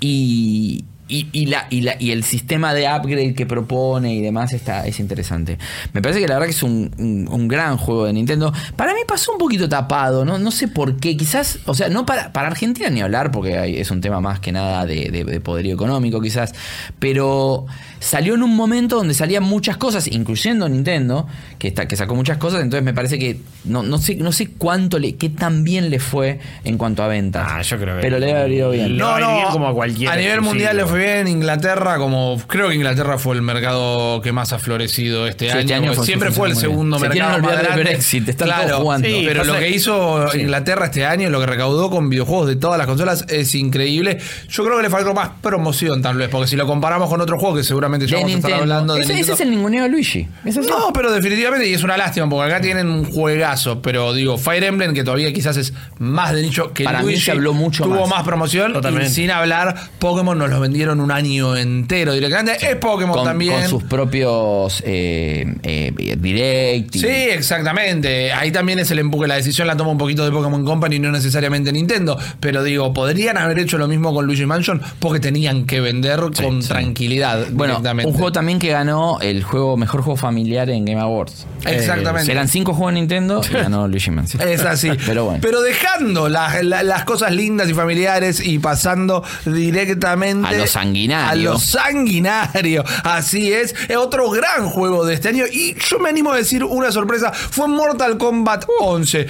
Y, 0.00 0.84
y, 1.08 1.28
y 1.32 1.46
la, 1.46 1.66
y, 1.70 1.82
la- 1.82 1.96
y 2.00 2.10
el 2.12 2.24
sistema 2.24 2.72
de 2.74 2.84
upgrade 2.88 3.34
que 3.34 3.46
propone 3.46 4.14
y 4.14 4.20
demás 4.22 4.52
está, 4.52 4.86
es 4.86 5.00
interesante. 5.00 5.58
Me 5.92 6.00
parece 6.02 6.20
que 6.20 6.28
la 6.28 6.34
verdad 6.34 6.46
que 6.46 6.52
es 6.52 6.62
un, 6.62 6.90
un- 6.98 7.28
un 7.30 7.48
gran 7.48 7.76
juego 7.76 8.06
de 8.06 8.12
Nintendo. 8.12 8.52
Para 8.76 8.92
mí 8.94 9.00
pasó 9.06 9.32
un 9.32 9.38
poquito 9.38 9.68
tapado, 9.68 10.24
¿no? 10.24 10.38
No 10.38 10.50
sé 10.50 10.68
por 10.68 10.96
qué. 10.96 11.16
Quizás, 11.16 11.58
o 11.66 11.74
sea, 11.74 11.88
no 11.90 12.06
para, 12.06 12.32
para 12.32 12.48
Argentina 12.48 12.88
ni 12.90 13.00
hablar, 13.02 13.30
porque 13.30 13.58
hay- 13.58 13.76
es 13.76 13.90
un 13.90 14.00
tema 14.00 14.20
más 14.20 14.40
que 14.40 14.50
nada 14.52 14.86
de, 14.86 15.10
de- 15.10 15.24
de 15.24 15.40
poderío 15.40 15.74
económico, 15.74 16.20
quizás. 16.20 16.54
Pero 16.98 17.66
salió 18.00 18.34
en 18.34 18.42
un 18.42 18.54
momento 18.54 18.96
donde 18.96 19.14
salían 19.14 19.42
muchas 19.44 19.76
cosas, 19.76 20.06
incluyendo 20.08 20.68
Nintendo, 20.68 21.26
que, 21.58 21.68
está, 21.68 21.86
que 21.88 21.96
sacó 21.96 22.14
muchas 22.14 22.38
cosas. 22.38 22.62
Entonces 22.62 22.84
me 22.84 22.92
parece 22.94 23.18
que 23.18 23.38
no, 23.64 23.82
no 23.82 23.98
sé, 23.98 24.16
no 24.16 24.32
sé 24.32 24.48
cuánto 24.58 24.98
le, 24.98 25.16
qué 25.16 25.28
tan 25.30 25.64
bien 25.64 25.90
le 25.90 25.98
fue 25.98 26.38
en 26.64 26.76
cuanto 26.78 27.02
a 27.02 27.08
ventas. 27.08 27.46
Ah, 27.50 27.62
yo 27.62 27.78
creo 27.78 27.96
que- 27.96 28.02
Pero 28.02 28.18
le 28.18 28.26
debe 28.26 28.38
haber 28.38 28.52
ido 28.52 28.70
bien. 28.70 28.84
A 29.02 29.18
ir 29.20 29.26
bien 29.26 29.46
como 29.50 29.68
a 29.68 29.74
cualquier 29.74 30.10
nivel 30.10 30.24
exclusivo. 30.26 30.50
mundial 30.50 30.76
le 30.76 30.86
fue 30.86 30.98
bien. 30.98 31.28
Inglaterra, 31.28 31.96
como 31.98 32.40
creo 32.46 32.68
que 32.68 32.74
Inglaterra 32.74 33.18
fue 33.18 33.36
el 33.36 33.42
mercado 33.42 34.20
que 34.22 34.32
más 34.32 34.52
ha 34.52 34.58
florecido 34.58 35.26
este 35.26 35.46
Sí, 35.46 35.50
año. 35.52 35.60
este 35.60 35.74
año 35.74 35.92
fue- 35.94 36.06
siempre 36.06 36.30
fue 36.30 36.48
el 36.48 36.56
segundo 36.56 36.98
Se 36.98 37.08
mercado 37.08 37.38
más 37.40 37.56
del 37.56 37.66
grande. 37.66 37.82
Brexit, 37.84 38.28
están 38.28 38.48
todos 38.66 38.80
jugando. 38.82 39.08
Sí, 39.08 39.22
pero 39.26 39.44
lo 39.44 39.54
que 39.54 39.70
hizo 39.70 40.28
Sí. 40.30 40.40
Inglaterra 40.40 40.86
este 40.86 41.06
año, 41.06 41.30
lo 41.30 41.40
que 41.40 41.46
recaudó 41.46 41.90
con 41.90 42.08
videojuegos 42.10 42.48
de 42.48 42.56
todas 42.56 42.78
las 42.78 42.86
consolas 42.86 43.24
es 43.28 43.54
increíble. 43.54 44.18
Yo 44.48 44.64
creo 44.64 44.76
que 44.76 44.82
le 44.82 44.90
faltó 44.90 45.14
más 45.14 45.30
promoción 45.40 46.02
tal 46.02 46.16
vez, 46.16 46.28
porque 46.28 46.46
si 46.48 46.56
lo 46.56 46.66
comparamos 46.66 47.08
con 47.08 47.20
otro 47.20 47.38
juego 47.38 47.56
que 47.56 47.62
seguramente 47.64 47.93
ya 48.02 48.16
de 48.18 48.22
vamos 48.22 48.34
a 48.34 48.36
estar 48.36 48.50
Nintendo. 48.50 48.56
hablando 48.74 48.94
de 48.94 49.02
ese, 49.20 49.32
es 49.32 49.40
el 49.40 49.50
ninguneo 49.50 49.82
de 49.84 49.88
Luigi. 49.88 50.28
No, 50.44 50.92
pero 50.92 51.10
definitivamente, 51.12 51.68
y 51.68 51.72
es 51.74 51.82
una 51.82 51.96
lástima, 51.96 52.28
porque 52.28 52.52
acá 52.52 52.60
tienen 52.60 52.88
un 52.88 53.04
juegazo, 53.04 53.80
pero 53.82 54.12
digo, 54.12 54.36
Fire 54.38 54.64
Emblem, 54.64 54.92
que 54.94 55.02
todavía 55.02 55.32
quizás 55.32 55.56
es 55.56 55.72
más 55.98 56.32
de 56.34 56.42
nicho 56.42 56.72
que 56.72 56.84
Para 56.84 56.98
mí 57.00 57.06
Luigi, 57.06 57.20
se 57.22 57.30
habló 57.32 57.52
mucho 57.54 57.84
tuvo 57.84 58.00
más. 58.02 58.10
más, 58.10 58.22
promoción, 58.24 58.72
Totalmente. 58.74 59.08
y 59.10 59.12
sin 59.14 59.30
hablar, 59.30 59.74
Pokémon 59.98 60.36
nos 60.38 60.50
lo 60.50 60.60
vendieron 60.60 60.74
dieron 60.74 61.00
un 61.00 61.12
año 61.12 61.56
entero 61.56 62.12
directamente. 62.14 62.56
Es 62.68 62.74
Pokémon 62.76 63.14
con, 63.16 63.24
también. 63.24 63.60
con 63.60 63.68
sus 63.68 63.84
propios 63.84 64.82
eh, 64.84 65.54
eh, 65.62 66.16
direct. 66.18 66.96
y- 66.96 66.98
Sí, 66.98 67.06
exactamente. 67.06 68.32
Ahí 68.32 68.50
también 68.50 68.78
es 68.80 68.90
el 68.90 68.98
empuje. 68.98 69.28
La 69.28 69.36
decisión 69.36 69.66
la 69.68 69.76
toma 69.76 69.90
un 69.90 69.98
poquito 69.98 70.24
de 70.24 70.30
Pokémon 70.30 70.64
Company, 70.64 70.98
no 70.98 71.12
necesariamente 71.12 71.72
Nintendo. 71.72 72.18
Pero 72.40 72.62
digo, 72.64 72.92
podrían 72.92 73.38
haber 73.38 73.60
hecho 73.60 73.78
lo 73.78 73.86
mismo 73.88 74.12
con 74.12 74.26
Luigi 74.26 74.46
Mansion 74.46 74.82
porque 74.98 75.20
tenían 75.20 75.64
que 75.64 75.80
vender 75.80 76.20
con 76.36 76.60
tranquilidad. 76.60 77.46
Bueno, 77.52 77.73
un 77.76 78.12
juego 78.12 78.32
también 78.32 78.58
que 78.58 78.68
ganó 78.70 79.18
el 79.20 79.42
juego 79.42 79.76
mejor 79.76 80.02
juego 80.02 80.16
familiar 80.16 80.68
en 80.70 80.84
Game 80.84 81.00
Awards. 81.00 81.46
Exactamente. 81.64 82.30
Eh, 82.30 82.34
eran 82.34 82.48
cinco 82.48 82.74
juegos 82.74 82.90
en 82.90 82.94
Nintendo 82.96 83.40
y 83.48 83.52
ganó 83.52 83.88
Luigi 83.88 84.10
Mansion. 84.10 84.46
Es 84.48 84.62
así. 84.62 84.90
Pero 85.06 85.24
bueno. 85.24 85.38
Pero 85.42 85.62
dejando 85.62 86.28
las, 86.28 86.62
la- 86.64 86.82
las 86.82 87.04
cosas 87.04 87.32
lindas 87.32 87.68
y 87.68 87.74
familiares 87.74 88.40
y 88.44 88.58
pasando 88.58 89.22
directamente 89.44 90.48
A 90.48 90.52
lo 90.52 90.66
sanguinario. 90.66 91.50
A 91.50 91.52
lo 91.54 91.58
sanguinario. 91.58 92.84
Así 93.02 93.52
es. 93.52 93.74
Es 93.88 93.96
otro 93.96 94.30
gran 94.30 94.68
juego 94.68 95.04
de 95.04 95.14
este 95.14 95.28
año. 95.28 95.44
Y 95.50 95.74
yo 95.88 95.98
me 95.98 96.08
animo 96.10 96.32
a 96.32 96.36
decir 96.36 96.64
una 96.64 96.92
sorpresa. 96.92 97.32
Fue 97.32 97.66
Mortal 97.68 98.18
Kombat 98.18 98.64
11. 98.80 99.26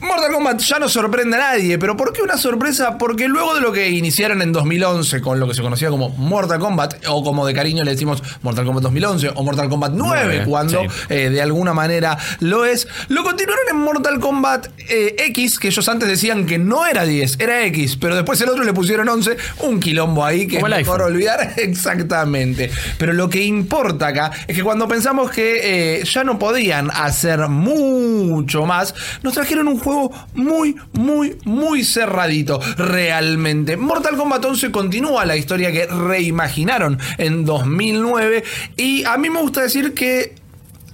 Mortal 0.00 0.30
Kombat 0.30 0.60
ya 0.60 0.78
no 0.78 0.88
sorprende 0.88 1.36
a 1.36 1.40
nadie, 1.40 1.78
pero 1.78 1.96
¿por 1.96 2.12
qué 2.12 2.22
una 2.22 2.36
sorpresa? 2.36 2.98
Porque 2.98 3.28
luego 3.28 3.54
de 3.54 3.62
lo 3.62 3.72
que 3.72 3.90
iniciaron 3.90 4.42
en 4.42 4.52
2011 4.52 5.20
con 5.22 5.40
lo 5.40 5.48
que 5.48 5.54
se 5.54 5.62
conocía 5.62 5.88
como 5.88 6.10
Mortal 6.10 6.58
Kombat, 6.58 7.06
o 7.08 7.24
como 7.24 7.46
de 7.46 7.54
cariño 7.54 7.82
le 7.82 7.92
decimos 7.92 8.22
Mortal 8.42 8.66
Kombat 8.66 8.82
2011 8.82 9.32
o 9.34 9.42
Mortal 9.42 9.68
Kombat 9.68 9.92
9, 9.94 10.22
Nueve, 10.26 10.44
cuando 10.46 10.82
sí. 10.82 10.88
eh, 11.08 11.30
de 11.30 11.40
alguna 11.40 11.72
manera 11.72 12.18
lo 12.40 12.66
es. 12.66 12.86
Lo 13.08 13.24
continuaron 13.24 13.64
en 13.70 13.76
Mortal 13.78 14.20
Kombat 14.20 14.68
eh, 14.88 15.16
X, 15.28 15.58
que 15.58 15.68
ellos 15.68 15.88
antes 15.88 16.08
decían 16.08 16.46
que 16.46 16.58
no 16.58 16.86
era 16.86 17.04
10, 17.04 17.40
era 17.40 17.64
X, 17.66 17.96
pero 17.96 18.14
después 18.14 18.40
el 18.42 18.50
otro 18.50 18.64
le 18.64 18.74
pusieron 18.74 19.08
11, 19.08 19.36
un 19.60 19.80
quilombo 19.80 20.24
ahí 20.24 20.46
que 20.46 20.56
Como 20.56 20.68
es 20.68 20.76
mejor 20.76 21.02
olvidar 21.02 21.54
exactamente. 21.56 22.70
Pero 22.98 23.14
lo 23.14 23.30
que 23.30 23.42
importa 23.44 24.08
acá 24.08 24.30
es 24.46 24.54
que 24.54 24.62
cuando 24.62 24.86
pensamos 24.86 25.30
que 25.30 26.00
eh, 26.00 26.04
ya 26.04 26.22
no 26.22 26.38
podían 26.38 26.90
hacer 26.90 27.48
mucho 27.48 28.66
más, 28.66 28.94
nos 29.22 29.32
trajeron 29.32 29.68
un 29.68 29.78
juego 29.86 30.10
muy, 30.34 30.74
muy, 30.94 31.38
muy 31.44 31.84
cerradito, 31.84 32.60
realmente. 32.76 33.76
Mortal 33.76 34.16
Kombat 34.16 34.44
11 34.44 34.72
continúa 34.72 35.24
la 35.24 35.36
historia 35.36 35.70
que 35.70 35.86
reimaginaron 35.86 36.98
en 37.18 37.44
2009 37.44 38.42
y 38.76 39.04
a 39.04 39.16
mí 39.16 39.30
me 39.30 39.40
gusta 39.40 39.62
decir 39.62 39.94
que 39.94 40.34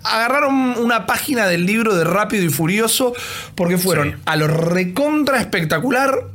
agarraron 0.05 0.75
una 0.79 1.07
página 1.07 1.47
del 1.47 1.65
libro 1.65 1.95
de 1.95 2.05
Rápido 2.05 2.45
y 2.45 2.51
Furioso 2.51 3.15
porque 3.55 3.79
fueron 3.79 4.21
a 4.27 4.37
lo 4.37 4.47
recontra 4.47 5.41
espectacular, 5.41 6.27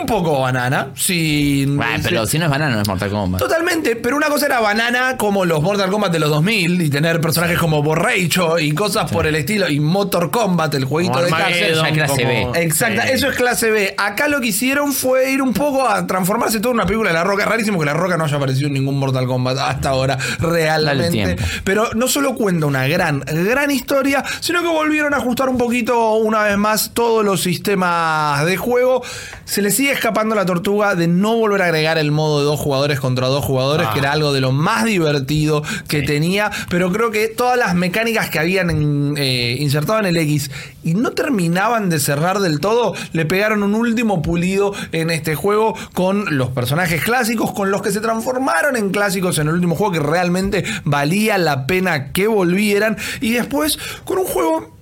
un 0.00 0.06
poco 0.06 0.40
banana, 0.40 0.88
sin... 0.94 1.76
Bueno, 1.76 2.02
pero 2.02 2.26
si 2.26 2.38
no 2.38 2.44
es 2.46 2.50
banana, 2.50 2.74
no 2.76 2.82
es 2.82 2.88
Mortal 2.88 3.10
Kombat. 3.10 3.40
Totalmente, 3.40 3.96
pero 3.96 4.16
una 4.16 4.28
cosa 4.28 4.46
era 4.46 4.60
banana 4.60 5.16
como 5.16 5.44
los 5.44 5.62
Mortal 5.62 5.90
Kombat 5.90 6.12
de 6.12 6.18
los 6.18 6.30
2000 6.30 6.80
y 6.82 6.90
tener 6.90 7.20
personajes 7.20 7.58
como 7.58 7.82
Borracho 7.82 8.58
y 8.58 8.72
cosas 8.72 9.10
por 9.10 9.26
el 9.26 9.34
estilo 9.36 9.68
y 9.68 9.80
Motor 9.80 10.30
Combat, 10.30 10.72
el 10.74 10.84
jueguito 10.84 11.14
Como 11.14 11.24
de 11.24 11.30
cárcel. 11.30 11.78
clase 11.92 12.22
como- 12.22 12.52
B. 12.52 12.62
Exacta, 12.62 13.02
Sí. 13.06 13.12
eso 13.12 13.28
es 13.30 13.36
clase 13.36 13.70
B. 13.70 13.94
Acá 13.98 14.28
lo 14.28 14.40
que 14.40 14.48
hicieron 14.48 14.92
fue 14.92 15.30
ir 15.30 15.42
un 15.42 15.52
poco 15.52 15.88
a 15.88 16.06
transformarse 16.06 16.60
todo 16.60 16.72
en 16.72 16.76
una 16.78 16.86
película 16.86 17.10
de 17.10 17.14
La 17.14 17.24
Roca. 17.24 17.44
Rarísimo 17.44 17.78
que 17.78 17.86
La 17.86 17.94
Roca 17.94 18.16
no 18.16 18.24
haya 18.24 18.36
aparecido 18.36 18.66
en 18.68 18.74
ningún 18.74 18.98
Mortal 18.98 19.26
Kombat 19.26 19.58
hasta 19.58 19.90
ahora, 19.90 20.18
realmente. 20.38 21.36
Pero 21.64 21.90
no 21.94 22.08
solo 22.08 22.34
cuenta 22.34 22.66
una 22.66 22.86
gran, 22.86 23.20
gran 23.20 23.70
historia, 23.70 24.24
sino 24.40 24.62
que 24.62 24.68
volvieron 24.68 25.14
a 25.14 25.18
ajustar 25.18 25.48
un 25.48 25.58
poquito 25.58 26.14
una 26.14 26.42
vez 26.44 26.56
más 26.56 26.90
todos 26.94 27.24
los 27.24 27.42
sistemas 27.42 28.44
de 28.44 28.56
juego. 28.56 29.02
Se 29.44 29.62
le 29.62 29.70
sigue 29.76 29.92
escapando 29.92 30.34
la 30.34 30.44
tortuga 30.46 30.94
de 30.94 31.06
no 31.06 31.36
volver 31.36 31.62
a 31.62 31.66
agregar 31.66 31.98
el 31.98 32.10
modo 32.10 32.40
de 32.40 32.44
dos 32.46 32.58
jugadores 32.58 32.98
contra 33.00 33.28
dos 33.28 33.44
jugadores, 33.44 33.86
Ah. 33.88 33.92
que 33.92 34.00
era 34.00 34.12
algo 34.12 34.32
de 34.32 34.40
lo 34.40 34.52
más 34.52 34.84
divertido 34.84 35.62
que 35.88 36.02
tenía. 36.02 36.50
Pero 36.68 36.90
creo 36.92 37.10
que 37.10 37.28
todas 37.28 37.58
las 37.58 37.74
mecánicas 37.74 38.30
que 38.30 38.38
habían 38.38 39.14
eh, 39.16 39.56
insertado 39.60 40.00
en 40.00 40.06
el 40.06 40.16
X 40.16 40.50
y 40.82 40.94
no 40.94 41.12
terminaban 41.12 41.88
de 41.90 41.98
cerrar 42.00 42.40
del 42.40 42.60
todo, 42.60 42.94
le 43.12 43.24
pegaron 43.26 43.62
un 43.62 43.74
último 43.74 44.22
pulido 44.22 44.72
en 44.92 45.10
este 45.10 45.34
juego 45.34 45.74
con 45.94 46.36
los 46.38 46.48
personajes 46.50 47.02
clásicos, 47.02 47.52
con 47.52 47.70
los 47.70 47.82
que 47.82 47.90
se 47.92 48.00
transformaron 48.00 48.76
en 48.76 48.90
clásicos 48.90 49.38
en 49.38 49.48
el 49.48 49.54
último 49.54 49.74
juego, 49.74 49.92
que 49.92 50.00
realmente 50.00 50.64
valía 50.84 51.38
la 51.38 51.66
pena 51.66 52.12
que 52.12 52.26
volvieran. 52.28 52.96
Y 53.20 53.32
después 53.32 53.78
con 54.04 54.18
un 54.18 54.24
juego 54.26 54.75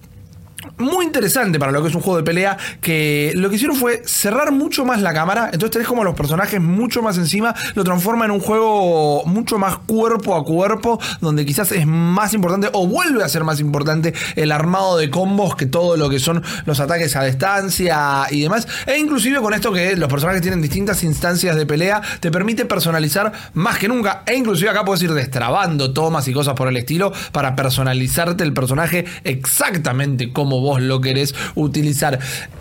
muy 0.79 1.07
interesante 1.07 1.59
para 1.59 1.73
lo 1.73 1.83
que 1.83 1.89
es 1.89 1.95
un 1.95 2.01
juego 2.01 2.19
de 2.19 2.25
pelea, 2.25 2.57
que 2.81 3.33
lo 3.35 3.49
que 3.49 3.57
hicieron 3.57 3.77
fue 3.77 4.03
cerrar 4.05 4.53
mucho 4.53 4.85
más 4.85 5.01
la 5.01 5.13
cámara, 5.13 5.47
entonces 5.47 5.71
tenés 5.71 5.89
como 5.89 6.05
los 6.05 6.15
personajes 6.15 6.61
mucho 6.61 7.03
más 7.03 7.17
encima, 7.17 7.55
lo 7.75 7.85
transforma 7.85 8.25
en 8.25 8.31
un 8.31 8.41
juego 8.41 9.25
mucho 9.27 9.59
más 9.59 9.79
cuerpo 9.79 10.35
a 10.35 10.45
cuerpo, 10.45 11.01
donde 11.21 11.47
quizás 11.47 11.73
es 11.73 11.87
más 11.87 12.35
importante 12.35 12.69
o 12.73 12.87
vuelve 12.87 13.23
a 13.23 13.29
ser 13.29 13.45
más 13.45 13.61
importante 13.61 14.15
el 14.37 14.53
armado 14.53 14.97
de 14.97 15.11
combos 15.11 15.57
que 15.57 15.67
todo 15.67 15.97
lo 15.97 16.09
que 16.09 16.19
son 16.19 16.43
los 16.67 16.81
ataques 16.81 17.15
a 17.17 17.25
distancia 17.25 18.27
y 18.31 18.43
demás, 18.43 18.67
e 18.87 18.99
inclusive 18.99 19.41
con 19.41 19.55
esto 19.55 19.73
que 19.73 19.97
los 19.97 20.09
personajes 20.09 20.43
tienen 20.43 20.61
distintas 20.61 21.03
instancias 21.05 21.57
de 21.57 21.67
pelea, 21.67 22.03
te 22.21 22.31
permite 22.31 22.65
personalizar 22.65 23.33
más 23.55 23.79
que 23.79 23.89
nunca, 23.89 24.23
e 24.27 24.35
inclusive 24.35 24.71
acá 24.71 24.85
puedes 24.85 25.03
ir 25.03 25.13
destrabando 25.13 25.93
tomas 25.93 26.27
y 26.29 26.33
cosas 26.33 26.55
por 26.55 26.69
el 26.69 26.77
estilo 26.77 27.13
para 27.33 27.55
personalizarte 27.55 28.43
el 28.43 28.53
personaje 28.53 29.05
exactamente 29.25 30.33
como 30.33 30.64
vos 30.65 30.83
lo 30.83 31.01
querés 31.01 31.35
utilizar. 31.55 32.19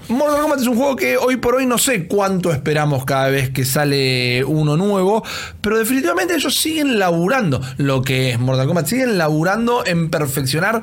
Mortal 0.10 0.42
Kombat 0.42 0.60
es 0.60 0.68
un 0.68 0.76
juego 0.76 0.96
que 0.98 1.18
hoy 1.18 1.38
por 1.38 1.56
hoy 1.56 1.66
no 1.66 1.78
sé 1.78 2.08
cuánto 2.08 2.52
esperamos 2.52 3.06
cada 3.06 3.30
vez 3.30 3.50
que 3.50 3.64
sale 3.64 4.44
uno 4.44 4.76
nuevo, 4.76 5.24
pero 5.62 5.78
definitivamente 5.78 6.36
ellos 6.36 6.56
siguen 6.56 7.00
laburando 7.00 7.62
lo 7.78 8.02
que 8.02 8.32
es 8.32 8.40
Mortal 8.40 8.68
Kombat, 8.68 8.86
siguen 8.86 9.18
laburando 9.18 9.86
en 9.86 10.10
perfeccionar 10.10 10.82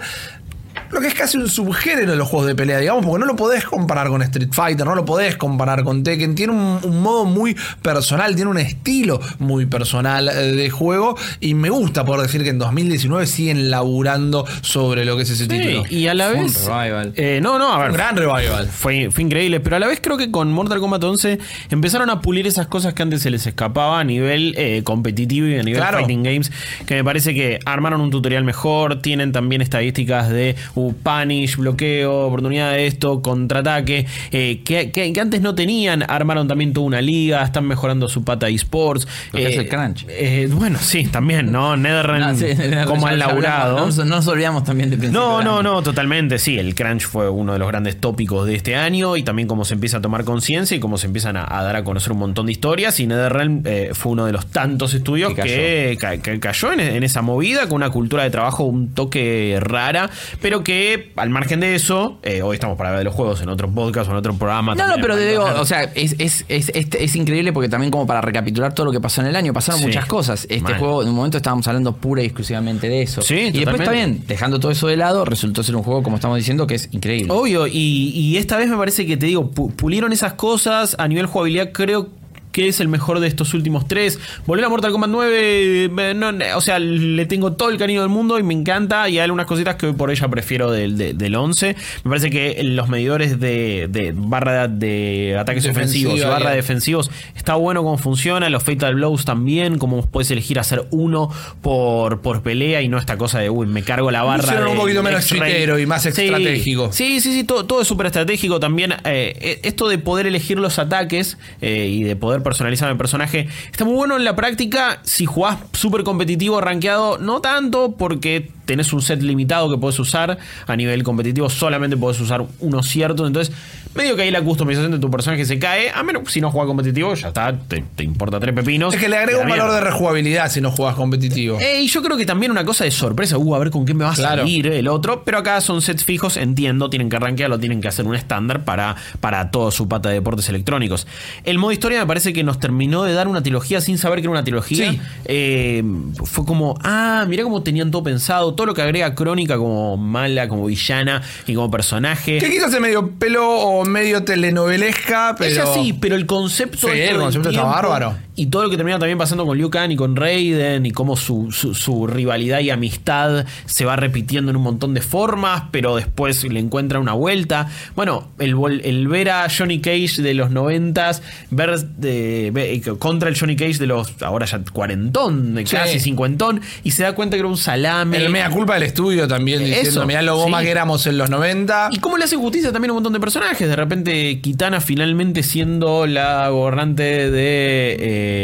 lo 0.91 1.01
que 1.01 1.07
es 1.09 1.15
casi 1.15 1.37
un 1.39 1.49
subgénero 1.49 2.11
de 2.13 2.17
los 2.17 2.29
juegos 2.29 2.47
de 2.49 2.55
pelea, 2.55 2.79
digamos, 2.79 3.05
porque 3.05 3.21
no 3.21 3.27
lo 3.27 3.37
podés 3.37 3.65
comparar 3.65 4.09
con 4.09 4.23
Street 4.23 4.51
Fighter, 4.53 4.85
no 4.87 4.95
lo 4.95 5.05
podés 5.05 5.37
comparar 5.37 5.85
con 5.85 6.03
Tekken. 6.03 6.35
Tiene 6.35 6.53
un, 6.53 6.81
un 6.83 7.01
modo 7.03 7.25
muy 7.25 7.57
personal, 7.83 8.35
tiene 8.35 8.51
un 8.51 8.59
estilo 8.59 9.21
muy 9.39 9.67
personal 9.67 10.29
eh, 10.29 10.33
de 10.53 10.71
juego. 10.71 11.17
Y 11.41 11.55
me 11.55 11.71
gusta 11.71 12.05
poder 12.05 12.23
decir 12.23 12.43
que 12.43 12.51
en 12.51 12.59
2019 12.59 13.27
siguen 13.27 13.71
laburando 13.71 14.47
sobre 14.63 15.05
lo 15.05 15.17
que 15.17 15.23
es 15.23 15.31
ese 15.31 15.47
título. 15.47 15.85
Sí, 15.87 15.97
y 15.99 16.07
a 16.09 16.15
la 16.15 16.29
Fue 16.31 16.39
un 16.41 16.47
vez. 16.47 16.65
revival. 16.67 17.13
eh, 17.17 17.41
no, 17.43 17.59
no, 17.59 17.73
a 17.73 17.79
ver. 17.79 17.91
Un 17.91 17.97
gran 17.97 18.17
revival. 18.17 18.69
Fue, 18.69 19.11
fue 19.11 19.23
increíble, 19.25 19.61
pero 19.61 19.77
a 19.77 19.79
la 19.79 19.87
vez 19.87 20.01
creo 20.03 20.17
que 20.17 20.31
con 20.31 20.53
Mortal 20.53 20.81
Kombat 20.81 21.03
11 21.05 21.39
empezaron 21.71 22.11
a 22.11 22.21
pulir 22.21 22.47
esas 22.47 22.67
cosas 22.67 22.95
que 22.95 23.03
antes 23.03 23.23
se 23.23 23.31
les 23.31 23.47
escapaba 23.47 24.01
a 24.01 24.05
nivel 24.05 24.55
eh, 24.57 24.83
competitivo 24.85 25.47
y 25.47 25.57
a 25.59 25.63
nivel 25.63 25.81
Claro. 25.81 25.99
fighting 25.99 26.23
games, 26.23 26.51
que 26.87 26.95
me 26.97 27.05
parece 27.05 27.33
que 27.35 27.59
armaron 27.65 28.01
un 28.01 28.11
tutorial 28.11 28.45
mejor, 28.45 29.01
tienen 29.03 29.33
también 29.33 29.63
estadísticas 29.63 30.29
de 30.29 30.57
punish, 31.03 31.57
bloqueo, 31.57 32.27
oportunidad 32.27 32.73
de 32.73 32.87
esto, 32.87 33.23
contraataque, 33.23 34.07
eh, 34.33 34.61
que, 34.65 34.91
que- 34.91 35.13
que 35.13 35.21
antes 35.21 35.41
no 35.41 35.55
tenían, 35.55 36.05
armaron 36.09 36.49
también 36.49 36.73
toda 36.73 36.87
una 36.87 37.01
liga, 37.01 37.43
están 37.43 37.67
mejorando 37.67 38.09
su 38.09 38.25
pata 38.25 38.49
eSports. 38.49 39.07
Lo 39.33 39.39
que 39.39 39.45
eh, 39.45 39.47
hace 39.49 39.57
el 39.61 39.69
crunch. 39.69 40.07
eh, 40.09 40.49
bueno, 40.53 40.79
sí, 40.81 41.05
también, 41.05 41.51
¿no? 41.53 41.77
Netherrealm, 41.77 42.21
No, 42.31 42.37
sí, 42.37 42.47
como 42.87 43.07
han 43.07 43.19
laburado. 43.19 43.71
hablamos, 43.79 43.97
No, 43.99 44.05
no 44.05 44.17
nos 44.17 44.27
olvidamos 44.29 44.65
también 44.65 44.91
de 44.91 44.97
principio. 44.97 45.21
No, 45.21 45.43
no, 45.43 45.63
no, 45.63 45.83
totalmente. 45.83 46.39
Sí, 46.39 46.59
el 46.59 46.75
crunch 46.75 47.03
fue 47.07 47.29
uno 47.31 47.53
de 47.53 47.59
los 47.59 47.69
grandes 47.69 47.99
tópicos 48.01 48.47
de 48.47 48.55
este 48.55 48.77
año 48.77 49.17
y 49.17 49.23
también 49.23 49.49
cómo 49.49 49.65
se 49.65 49.75
empieza 49.75 49.99
a 49.99 50.01
tomar 50.01 50.25
conciencia 50.25 50.77
y 50.77 50.81
cómo 50.81 50.99
se 50.99 51.07
empiezan 51.07 51.37
a, 51.37 51.47
a 51.49 51.63
dar 51.63 51.77
a 51.77 51.85
conocer 51.85 52.13
un 52.13 52.19
montón 52.19 52.47
de 52.47 52.53
historias. 52.53 52.99
Y 53.01 53.07
NetherRealm 53.07 53.63
eh, 53.65 53.91
fue 53.95 54.13
uno 54.13 54.27
de 54.27 54.33
los 54.33 54.47
tantos 54.47 54.95
estudios 54.95 55.35
Que 55.35 55.43
que, 55.43 55.97
ca- 55.99 56.19
que 56.19 56.39
cayó 56.41 56.73
en, 56.73 56.81
en 56.81 57.03
esa 57.03 57.23
movida 57.23 57.67
con 57.69 57.77
una 57.77 57.91
cultura 57.91 58.23
de 58.23 58.31
trabajo 58.31 58.65
un 58.65 58.95
toque 58.95 59.59
rara, 59.61 60.11
pero 60.41 60.63
que 60.63 60.70
al 61.17 61.31
margen 61.31 61.61
de 61.61 61.75
eso, 61.75 62.19
eh, 62.23 62.43
hoy 62.43 62.55
estamos 62.55 62.77
para 62.77 62.91
ver 62.91 62.99
de 63.01 63.05
los 63.05 63.15
juegos 63.15 63.41
en 63.43 63.49
otro 63.49 63.71
podcast 63.71 64.09
o 64.09 64.13
en 64.13 64.19
otro 64.19 64.35
programa. 64.35 64.75
No, 64.75 64.83
no, 64.85 64.91
también, 64.95 65.03
pero 65.03 65.17
te 65.17 65.29
digo, 65.31 65.45
o 65.61 65.65
sea, 65.65 65.85
es, 65.95 66.15
es, 66.19 66.45
es, 66.49 66.71
es, 66.75 66.89
es 66.93 67.17
increíble 67.17 67.53
porque 67.53 67.69
también 67.69 67.91
como 67.91 68.07
para 68.07 68.21
recapitular 68.21 68.75
todo 68.75 68.87
lo 68.87 68.93
que 68.93 69.01
pasó 69.01 69.21
en 69.21 69.29
el 69.29 69.37
año, 69.37 69.53
pasaron 69.53 69.81
Sí, 69.81 69.87
muchas 69.87 70.07
cosas. 70.07 70.45
Este 70.49 70.61
mal. 70.61 70.79
juego, 70.79 71.03
en 71.03 71.09
un 71.09 71.15
momento 71.15 71.37
estábamos 71.37 71.67
hablando 71.69 71.97
pura 71.97 72.23
y 72.23 72.27
exclusivamente 72.27 72.89
de 72.89 73.03
eso. 73.03 73.23
Sí, 73.23 73.35
y 73.35 73.51
después 73.51 73.77
totalmente. 73.79 73.93
bien, 74.19 74.25
dejando 74.27 74.61
todo 74.61 74.73
eso 74.73 74.87
de 74.89 74.97
lado, 74.97 75.25
resultó 75.25 75.63
ser 75.63 75.77
un 75.77 75.83
juego, 75.83 76.03
como 76.03 76.17
estamos 76.17 76.37
diciendo, 76.37 76.67
que 76.67 76.75
es 76.77 76.89
increíble. 76.93 77.33
Obvio, 77.33 77.67
y, 77.67 77.73
y 78.15 78.37
esta 78.37 78.57
vez 78.57 78.69
me 78.69 78.77
parece 78.77 79.07
que 79.07 79.17
te 79.17 79.27
digo, 79.27 79.51
pu- 79.51 79.73
pulieron 79.75 80.13
esas 80.13 80.35
cosas 80.35 80.97
a 80.99 81.09
nivel 81.09 81.27
jugabilidad, 81.27 81.71
creo 81.73 82.09
que 82.53 82.69
es 82.69 82.81
el 82.81 82.89
mejor 82.89 83.21
de 83.21 83.29
estos 83.29 83.55
últimos 83.55 83.87
tres. 83.87 84.19
Volver 84.47 84.65
a 84.65 84.69
Mortal 84.69 84.93
Kombat 84.93 85.11
9, 85.11 85.85
eh, 85.85 86.15
no, 86.15 86.31
o 86.57 86.61
sea, 86.61 86.79
le 86.79 87.25
tengo 87.27 87.53
todo 87.53 87.71
el 87.71 87.79
cariño 87.79 88.01
del 88.01 88.11
mundo 88.11 88.39
y 88.39 88.43
me 88.43 88.55
encanta. 88.55 89.09
Y 89.09 89.13
hay 89.19 89.25
algunas 89.25 89.47
cositas 89.47 89.77
que 89.77 89.87
hoy 89.87 89.93
por 89.93 90.11
ella 90.11 90.29
prefiero 90.29 90.71
del, 90.71 90.97
de- 90.99 91.15
del 91.15 91.35
11. 91.37 91.77
Me 92.05 92.09
parece 92.09 92.31
que 92.31 92.61
los 92.65 92.89
medidores 92.89 93.39
de, 93.41 93.89
de 93.91 94.13
barra 94.17 94.69
de 94.69 95.37
ataques 95.39 95.63
Defensiva, 95.65 96.11
ofensivos 96.11 96.19
y 96.19 96.23
barra 96.33 96.51
bien. 96.51 96.57
defensivos 96.57 97.11
está 97.37 97.55
bueno 97.55 97.83
cómo 97.83 97.99
funciona. 97.99 98.49
Los 98.51 98.63
Fatal 98.65 98.95
Blows 98.95 99.25
también, 99.25 99.79
como 99.79 100.05
puedes 100.07 100.31
elegir 100.31 100.59
hacer 100.59 100.85
uno 100.91 101.31
por, 101.63 102.21
por 102.21 102.43
pelea 102.43 102.83
y 102.83 102.89
no 102.89 102.99
esta 102.99 103.17
cosa 103.17 103.39
de, 103.39 103.51
uy, 103.51 103.67
me 103.67 103.83
cargo 103.83 104.11
la 104.11 104.23
barra. 104.23 104.45
Hicieron 104.45 104.69
un 104.69 104.75
de 104.75 104.81
poquito 104.81 105.03
menos 105.03 105.27
chitero 105.27 105.79
y 105.79 105.87
más 105.87 106.03
Sí, 106.03 106.09
estratégico. 106.09 106.91
Sí, 106.93 107.21
sí, 107.21 107.33
sí, 107.33 107.45
todo, 107.45 107.65
todo 107.67 107.83
es 107.83 107.89
súper 107.89 108.07
estratégico 108.07 108.59
también. 108.61 108.95
eh, 109.05 109.61
esto 109.63 109.89
de 109.89 109.99
poder 109.99 110.27
elegir 110.27 110.59
los 110.59 110.79
ataques 110.79 111.39
eh, 111.61 111.87
y 111.91 112.03
de 112.03 112.17
poder 112.17 112.40
poder 112.41 112.43
personalizar 112.43 112.91
el 112.91 112.97
personaje. 112.97 113.49
Está 113.71 113.85
muy 113.85 113.95
bueno 113.95 114.17
en 114.17 114.25
la 114.25 114.35
práctica. 114.35 115.01
Si 115.03 115.27
jugás 115.27 115.59
súper 115.73 116.05
competitivo, 116.05 116.61
rankeado, 116.61 117.19
no 117.19 117.41
tanto, 117.41 117.97
porque 117.97 118.51
tenés 118.71 118.93
un 118.93 119.03
set 119.03 119.21
limitado 119.21 119.69
que 119.69 119.77
podés 119.79 119.99
usar. 119.99 120.39
A 120.69 120.77
nivel 120.77 121.03
competitivo 121.03 121.51
solamente 121.51 121.97
podés 121.97 122.21
usar 122.21 122.45
uno 122.61 122.85
cierto. 122.85 123.27
Entonces, 123.27 123.53
medio 123.97 124.15
que 124.15 124.23
ahí 124.23 124.31
la 124.31 124.43
customización 124.43 124.93
de 124.93 125.01
tu 125.01 125.11
personaje 125.11 125.45
se 125.45 125.59
cae. 125.59 125.91
A 125.91 126.05
menos 126.05 126.31
si 126.31 126.41
no 126.41 126.53
juegas 126.53 126.69
competitivo, 126.69 127.13
ya 127.15 127.29
está, 127.29 127.53
te, 127.59 127.83
te 127.97 128.05
importa 128.05 128.39
tres 128.39 128.55
pepinos. 128.55 128.95
Es 128.95 129.01
que 129.01 129.09
le 129.09 129.17
agrega 129.17 129.39
un 129.41 129.49
valor 129.49 129.65
mierda. 129.67 129.81
de 129.81 129.91
rejugabilidad 129.91 130.49
si 130.53 130.61
no 130.61 130.71
juegas 130.71 130.95
competitivo. 130.95 131.59
Eh, 131.59 131.81
y 131.83 131.89
yo 131.89 132.01
creo 132.01 132.17
que 132.17 132.25
también 132.25 132.53
una 132.53 132.65
cosa 132.65 132.85
de 132.85 132.93
sorpresa, 132.93 133.39
uh, 133.39 133.55
a 133.57 133.59
ver 133.59 133.71
con 133.71 133.85
qué 133.85 133.93
me 133.93 134.05
va 134.05 134.13
a 134.13 134.15
Claro. 134.15 134.43
salir 134.43 134.69
el 134.69 134.87
otro, 134.87 135.25
pero 135.25 135.39
acá 135.39 135.61
son 135.61 135.83
sets 135.83 136.05
fijos, 136.05 136.37
entiendo, 136.37 136.89
tienen 136.91 137.09
que 137.09 137.17
arranquearlo, 137.17 137.59
tienen 137.59 137.81
que 137.81 137.89
hacer 137.89 138.07
un 138.07 138.15
estándar 138.15 138.65
para, 138.65 138.95
para 139.19 139.51
toda 139.51 139.73
su 139.73 139.89
pata 139.89 140.11
de 140.11 140.15
deportes 140.17 140.49
electrónicos. 140.49 141.09
El 141.43 141.59
modo 141.59 141.73
historia 141.73 141.99
me 141.99 142.07
parece 142.07 142.33
que 142.33 142.45
nos 142.45 142.61
terminó 142.61 143.03
de 143.03 143.15
dar 143.15 143.27
una 143.27 143.43
trilogía 143.43 143.81
sin 143.81 143.99
saber 143.99 144.21
que 144.21 144.27
era 144.27 144.31
una 144.31 144.45
trilogía. 144.45 144.93
Sí. 144.93 145.01
Eh, 145.25 145.83
fue 146.25 146.45
como, 146.45 146.77
ah, 146.85 147.25
mirá 147.29 147.43
cómo 147.43 147.63
tenían 147.63 147.91
todo 147.91 148.03
pensado, 148.05 148.55
todo 148.61 148.67
lo 148.67 148.75
que 148.75 148.83
agrega 148.83 149.15
Crónica 149.15 149.57
como 149.57 149.97
mala, 149.97 150.47
como 150.47 150.67
villana 150.67 151.23
y 151.47 151.55
como 151.55 151.71
personaje. 151.71 152.37
Que 152.37 152.51
quizás 152.51 152.75
es 152.75 152.79
medio 152.79 153.13
pelo 153.13 153.49
o 153.49 153.87
medio 153.87 154.23
telenovelesca, 154.23 155.35
pero. 155.39 155.51
Ella 155.51 155.65
sí, 155.73 155.95
pero 155.95 156.15
el 156.15 156.27
concepto. 156.27 156.89
Sí, 156.93 157.01
el 157.01 157.17
concepto 157.17 157.49
está 157.49 157.63
bárbaro. 157.63 158.15
Y 158.37 158.47
todo 158.47 158.63
lo 158.65 158.71
que 158.71 158.77
termina 158.77 158.99
también 158.99 159.19
pasando 159.19 159.45
con 159.47 159.57
Liu 159.59 159.69
Kang 159.71 159.91
y 159.93 159.97
con 159.97 160.17
Raiden 160.17 160.85
y 160.87 160.93
cómo 160.93 161.17
su, 161.17 161.53
su- 161.53 161.75
su 161.75 162.07
rivalidad 162.07 162.61
y 162.61 162.71
amistad 162.71 163.45
se 163.67 163.85
va 163.85 163.97
repitiendo 163.97 164.51
en 164.51 164.57
un 164.57 164.63
montón 164.63 164.95
de 164.95 165.01
formas, 165.03 165.65
pero 165.71 165.97
después 165.97 166.43
le 166.45 166.59
encuentra 166.61 166.99
una 167.01 167.13
vuelta. 167.13 167.69
Bueno, 167.97 168.29
el, 168.39 168.55
el 168.85 169.09
ver 169.09 169.31
a 169.31 169.47
Johnny 169.51 169.81
Cage 169.81 170.23
de 170.23 170.33
los 170.35 170.51
noventas, 170.51 171.23
ver 171.51 171.79
de, 171.81 172.51
ve- 172.53 172.83
contra 172.99 173.29
el 173.29 173.39
Johnny 173.39 173.57
Cage 173.57 173.79
de 173.79 173.87
los 173.87 174.23
ahora 174.23 174.45
ya 174.47 174.61
cuarentón, 174.73 175.55
Sí. 175.65 175.77
casi 175.77 176.01
cincuentón, 176.01 176.61
y 176.85 176.91
se 176.93 177.03
da 177.03 177.15
cuenta 177.15 177.37
que 177.37 177.41
era 177.41 177.49
un 177.49 177.57
salame. 177.59 178.17
El 178.17 178.31
mea 178.31 178.50
culpa 178.51 178.75
del 178.75 178.83
estudio 178.85 179.27
también 179.29 179.65
diciendo, 179.65 180.07
mirá 180.07 180.23
lo 180.23 180.37
goma 180.37 180.59
sí. 180.59 180.65
que 180.67 180.71
éramos 180.71 181.07
en 181.07 181.17
los 181.19 181.31
90. 181.31 181.89
¿Y 181.93 181.99
cómo 181.99 182.17
le 182.19 182.25
hace 182.25 182.37
justicia 182.37 182.73
también 182.73 182.91
a 182.91 182.93
un 182.93 182.97
montón 182.99 183.13
de 183.13 183.21
personajes? 183.21 183.69
De 183.69 183.77
repente, 183.77 184.41
Kitana 184.41 184.81
finalmente 184.81 185.43
siendo 185.43 186.07
la 186.07 186.49
gobernante 186.51 187.31
de 187.31 187.97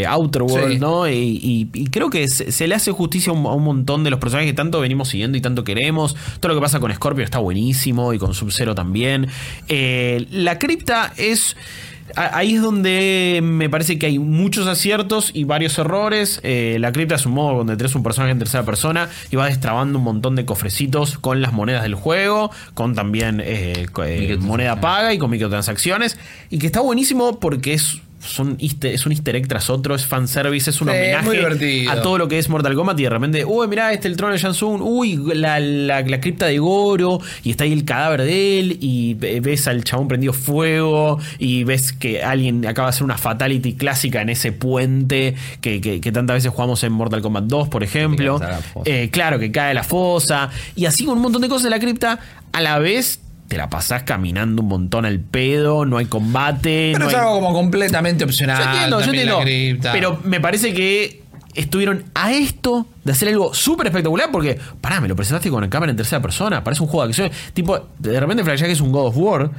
eh, 0.03 0.07
Outer 0.09 0.43
World, 0.43 0.73
Sí. 0.75 0.79
¿no? 0.79 1.09
Y, 1.09 1.13
y- 1.15 1.69
y 1.75 1.87
creo 1.89 2.11
que 2.11 2.29
se, 2.29 2.53
se 2.53 2.67
le 2.67 2.75
hace 2.75 2.93
justicia 2.93 3.33
a 3.33 3.35
un, 3.37 3.47
a 3.47 3.53
un 3.53 3.65
montón 3.65 4.05
de 4.05 4.11
los 4.11 4.19
personajes 4.21 4.51
que 4.51 4.57
tanto 4.57 4.81
venimos 4.81 5.09
siguiendo 5.09 5.37
y 5.37 5.41
tanto 5.41 5.65
queremos. 5.65 6.15
Todo 6.41 6.51
lo 6.55 6.55
que 6.61 6.63
pasa 6.63 6.81
con 6.81 6.93
Scorpio 6.95 7.25
está 7.25 7.39
buenísimo 7.39 8.13
y 8.13 8.19
con 8.19 8.35
Sub-Zero 8.35 8.75
también. 8.75 9.29
Eh, 9.69 10.27
la 10.31 10.59
cripta 10.59 11.13
es. 11.17 11.57
Ahí 12.17 12.55
es 12.55 12.63
donde 12.63 13.41
me 13.43 13.69
parece 13.69 13.99
que 13.99 14.07
hay 14.07 14.19
muchos 14.19 14.67
aciertos 14.67 15.31
y 15.35 15.45
varios 15.45 15.79
errores. 15.79 16.41
Eh, 16.43 16.79
la 16.81 16.91
cripta 16.91 17.15
es 17.15 17.27
un 17.27 17.33
modo 17.33 17.59
donde 17.59 17.77
tenés 17.77 17.95
un 17.95 18.03
personaje 18.03 18.33
en 18.33 18.39
tercera 18.39 18.65
persona 18.65 19.11
y 19.31 19.37
vas 19.37 19.51
destrabando 19.51 19.99
un 19.99 20.05
montón 20.05 20.35
de 20.35 20.47
cofrecitos 20.47 21.19
con 21.19 21.43
las 21.43 21.53
monedas 21.53 21.83
del 21.83 21.95
juego, 21.95 22.51
con 22.73 22.95
también 22.95 23.43
eh, 23.45 23.87
eh, 24.05 24.39
moneda 24.41 24.81
paga 24.81 25.13
y 25.13 25.19
con 25.19 25.31
microtransacciones. 25.31 26.17
Y 26.49 26.59
que 26.59 26.67
está 26.67 26.81
buenísimo 26.81 27.39
porque 27.39 27.75
es. 27.75 28.01
Son 28.27 28.57
easter- 28.59 28.93
es 28.95 29.07
un 29.07 29.13
easter 29.13 29.37
egg 29.37 29.49
tras 29.49 29.71
otro, 29.71 29.95
es 29.95 30.05
fanservice, 30.07 30.71
es 30.71 30.81
un 30.81 30.89
Sí, 30.89 30.95
homenaje 30.95 31.29
a 31.89 32.03
todo 32.03 32.19
lo 32.19 32.29
que 32.29 32.39
es 32.39 32.49
Mortal 32.49 32.75
Kombat 32.75 32.99
y 33.01 33.03
de 33.05 33.11
repente, 33.11 33.45
uy, 33.45 33.67
mirá, 33.69 33.93
este 33.93 34.09
el 34.09 34.17
trono 34.17 34.33
de 34.33 34.39
Shansung, 34.39 34.81
uy, 34.83 35.17
la, 35.35 35.59
la, 35.61 36.03
la 36.03 36.21
cripta 36.21 36.47
de 36.47 36.59
Goro, 36.59 37.21
y 37.43 37.51
está 37.51 37.65
ahí 37.65 37.73
el 37.73 37.85
cadáver 37.85 38.23
de 38.23 38.59
él, 38.61 38.79
y 38.81 39.15
ve- 39.15 39.41
ves 39.41 39.67
al 39.69 39.85
chabón 39.85 40.09
prendido 40.09 40.33
fuego, 40.33 41.19
y 41.39 41.65
ves 41.65 41.93
que 41.93 42.23
alguien 42.23 42.67
acaba 42.67 42.89
de 42.89 42.91
hacer 42.91 43.05
una 43.05 43.19
fatality 43.19 43.75
clásica 43.75 44.23
en 44.23 44.29
ese 44.31 44.53
puente 44.53 45.35
que, 45.61 45.81
que- 45.81 46.01
que 46.01 46.13
tantas 46.13 46.35
veces 46.37 46.51
jugamos 46.53 46.83
en 46.85 46.93
Mortal 46.93 47.23
Kombat 47.23 47.45
2, 47.45 47.69
por 47.69 47.83
ejemplo. 47.83 48.39
Eh, 48.85 49.09
claro, 49.11 49.39
que 49.39 49.51
cae 49.53 49.75
la 49.75 49.83
fosa, 49.85 50.51
y 50.75 50.87
así 50.87 51.05
con 51.05 51.17
un 51.17 51.23
montón 51.23 51.43
de 51.43 51.49
cosas 51.49 51.65
de 51.65 51.71
la 51.71 51.79
cripta, 51.79 52.19
a 52.53 52.61
la 52.61 52.79
vez 52.79 53.21
te 53.49 53.57
la 53.57 53.71
pasás 53.71 54.03
caminando 54.03 54.63
un 54.63 54.69
montón 54.69 55.05
al 55.07 55.21
pedo, 55.21 55.85
no 55.87 55.99
hay 55.99 56.07
combate. 56.07 56.91
Pero 56.95 57.05
no 57.05 57.09
es 57.11 57.15
hay- 57.15 57.21
algo 57.21 57.35
como 57.37 57.53
completamente 57.53 58.25
opcional. 58.25 58.59
yo 58.63 58.71
entiendo, 58.71 59.01
yo 59.01 59.07
la 59.07 59.13
entiendo. 59.13 59.41
cripta. 59.41 59.93
Pero 59.93 60.21
me 60.25 60.41
parece 60.41 60.73
que 60.75 61.23
estuvieron 61.55 62.05
a 62.15 62.33
esto 62.33 62.87
de 63.05 63.13
hacer 63.13 63.29
algo 63.29 63.55
súper 63.55 63.87
espectacular 63.87 64.29
porque, 64.31 64.59
pará, 64.81 65.01
me 65.01 65.09
lo 65.09 65.17
presentaste 65.17 65.49
con 65.51 65.65
el 65.65 65.71
cámara 65.71 65.91
en 65.91 65.97
tercera 65.97 66.21
persona, 66.21 66.63
parece 66.63 66.83
un 66.83 66.89
juego 66.89 67.05
de 67.07 67.11
acción. 67.11 67.31
Tipo, 67.55 67.89
de 67.99 68.21
repente 68.21 68.45
flashea 68.45 68.67
que 68.67 68.73
es 68.75 68.81
un 68.81 68.93
God 68.93 69.07
of 69.07 69.17
War 69.17 69.51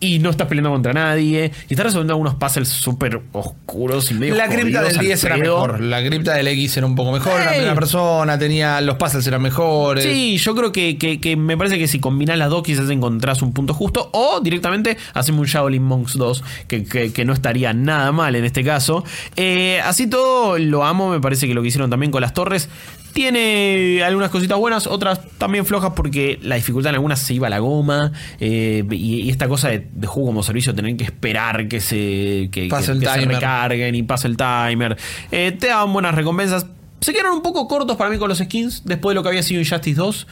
y 0.00 0.18
no 0.18 0.28
estás 0.30 0.48
peleando 0.48 0.70
contra 0.70 0.92
nadie 0.92 1.50
y 1.68 1.72
estás 1.72 1.86
resolviendo 1.86 2.12
algunos 2.12 2.34
puzzles 2.34 2.68
súper 2.68 3.22
oscuros 3.32 4.10
y 4.10 4.14
medio 4.14 4.34
La 4.34 4.48
cripta 4.48 4.82
del 4.82 4.98
al 4.98 5.04
10 5.04 5.24
era 5.24 5.36
mejor. 5.38 5.80
La 5.80 6.04
cripta 6.04 6.34
del 6.34 6.48
X 6.48 6.76
era 6.76 6.86
un 6.86 6.94
poco 6.94 7.12
mejor. 7.12 7.40
Era 7.40 7.50
Ey. 7.52 7.56
primera 7.58 7.74
persona, 7.74 8.38
tenía. 8.38 8.80
Los 8.82 8.96
puzzles 8.96 9.26
eran 9.26 9.40
mejores. 9.40 10.04
Sí, 10.04 10.36
yo 10.36 10.54
creo 10.54 10.72
que, 10.72 10.98
que- 10.98 11.20
que 11.20 11.36
me 11.36 11.56
parece 11.56 11.78
que 11.78 11.88
si 11.88 12.00
combinás 12.00 12.36
las 12.36 12.50
dos 12.50 12.62
quizás 12.62 12.90
encontrás 12.90 13.40
un 13.40 13.52
punto 13.54 13.72
justo 13.72 14.10
o 14.12 14.40
directamente 14.40 14.96
hacemos 15.14 15.40
un 15.40 15.46
Shaolin 15.46 15.82
Monks 15.82 16.18
2 16.18 16.44
que, 16.68 16.84
que- 16.84 17.12
que 17.12 17.24
no 17.24 17.32
estaría 17.32 17.72
nada 17.72 18.12
mal 18.12 18.36
en 18.36 18.44
este 18.44 18.62
caso. 18.62 19.04
Eh, 19.36 19.80
así 19.84 20.06
todo 20.06 20.58
lo 20.58 20.84
amo, 20.84 21.08
me 21.10 21.20
parece 21.20 21.46
que 21.48 21.54
lo 21.54 21.62
que 21.62 21.68
hicieron 21.68 21.88
también 21.88 22.12
con 22.12 22.20
las 22.20 22.34
torres 22.34 22.68
tiene 23.14 24.02
algunas 24.04 24.30
cositas 24.30 24.58
buenas, 24.58 24.86
otras 24.86 25.20
también 25.38 25.64
flojas 25.64 25.92
porque 25.96 26.38
la 26.42 26.56
dificultad 26.56 26.90
en 26.90 26.96
algunas 26.96 27.20
se 27.20 27.32
iba 27.34 27.46
a 27.46 27.50
la 27.50 27.60
goma 27.60 28.12
eh, 28.40 28.84
y, 28.90 29.22
y 29.22 29.30
esta 29.30 29.48
cosa 29.48 29.68
de, 29.70 29.86
de 29.92 30.06
juego 30.06 30.26
como 30.28 30.42
servicio 30.42 30.74
tener 30.74 30.96
que 30.96 31.04
esperar 31.04 31.66
que 31.68 31.80
se, 31.80 32.50
que, 32.52 32.66
Pase 32.68 32.86
que- 32.86 32.92
el 32.92 33.00
que 33.00 33.06
se 33.06 33.12
recarguen 33.36 33.94
y 33.94 34.02
pase 34.02 34.28
el 34.28 34.36
timer. 34.36 34.98
Eh, 35.32 35.56
te 35.58 35.68
daban 35.68 35.92
buenas 35.92 36.14
recompensas. 36.14 36.66
Se 37.00 37.12
quedaron 37.12 37.34
un 37.34 37.42
poco 37.42 37.66
cortos 37.68 37.96
para 37.96 38.10
mí 38.10 38.18
con 38.18 38.28
los 38.28 38.38
skins 38.38 38.82
después 38.84 39.12
de 39.12 39.16
lo 39.16 39.22
que 39.22 39.28
había 39.30 39.42
sido 39.42 39.60
Injustice 39.60 39.96
2. 39.96 40.26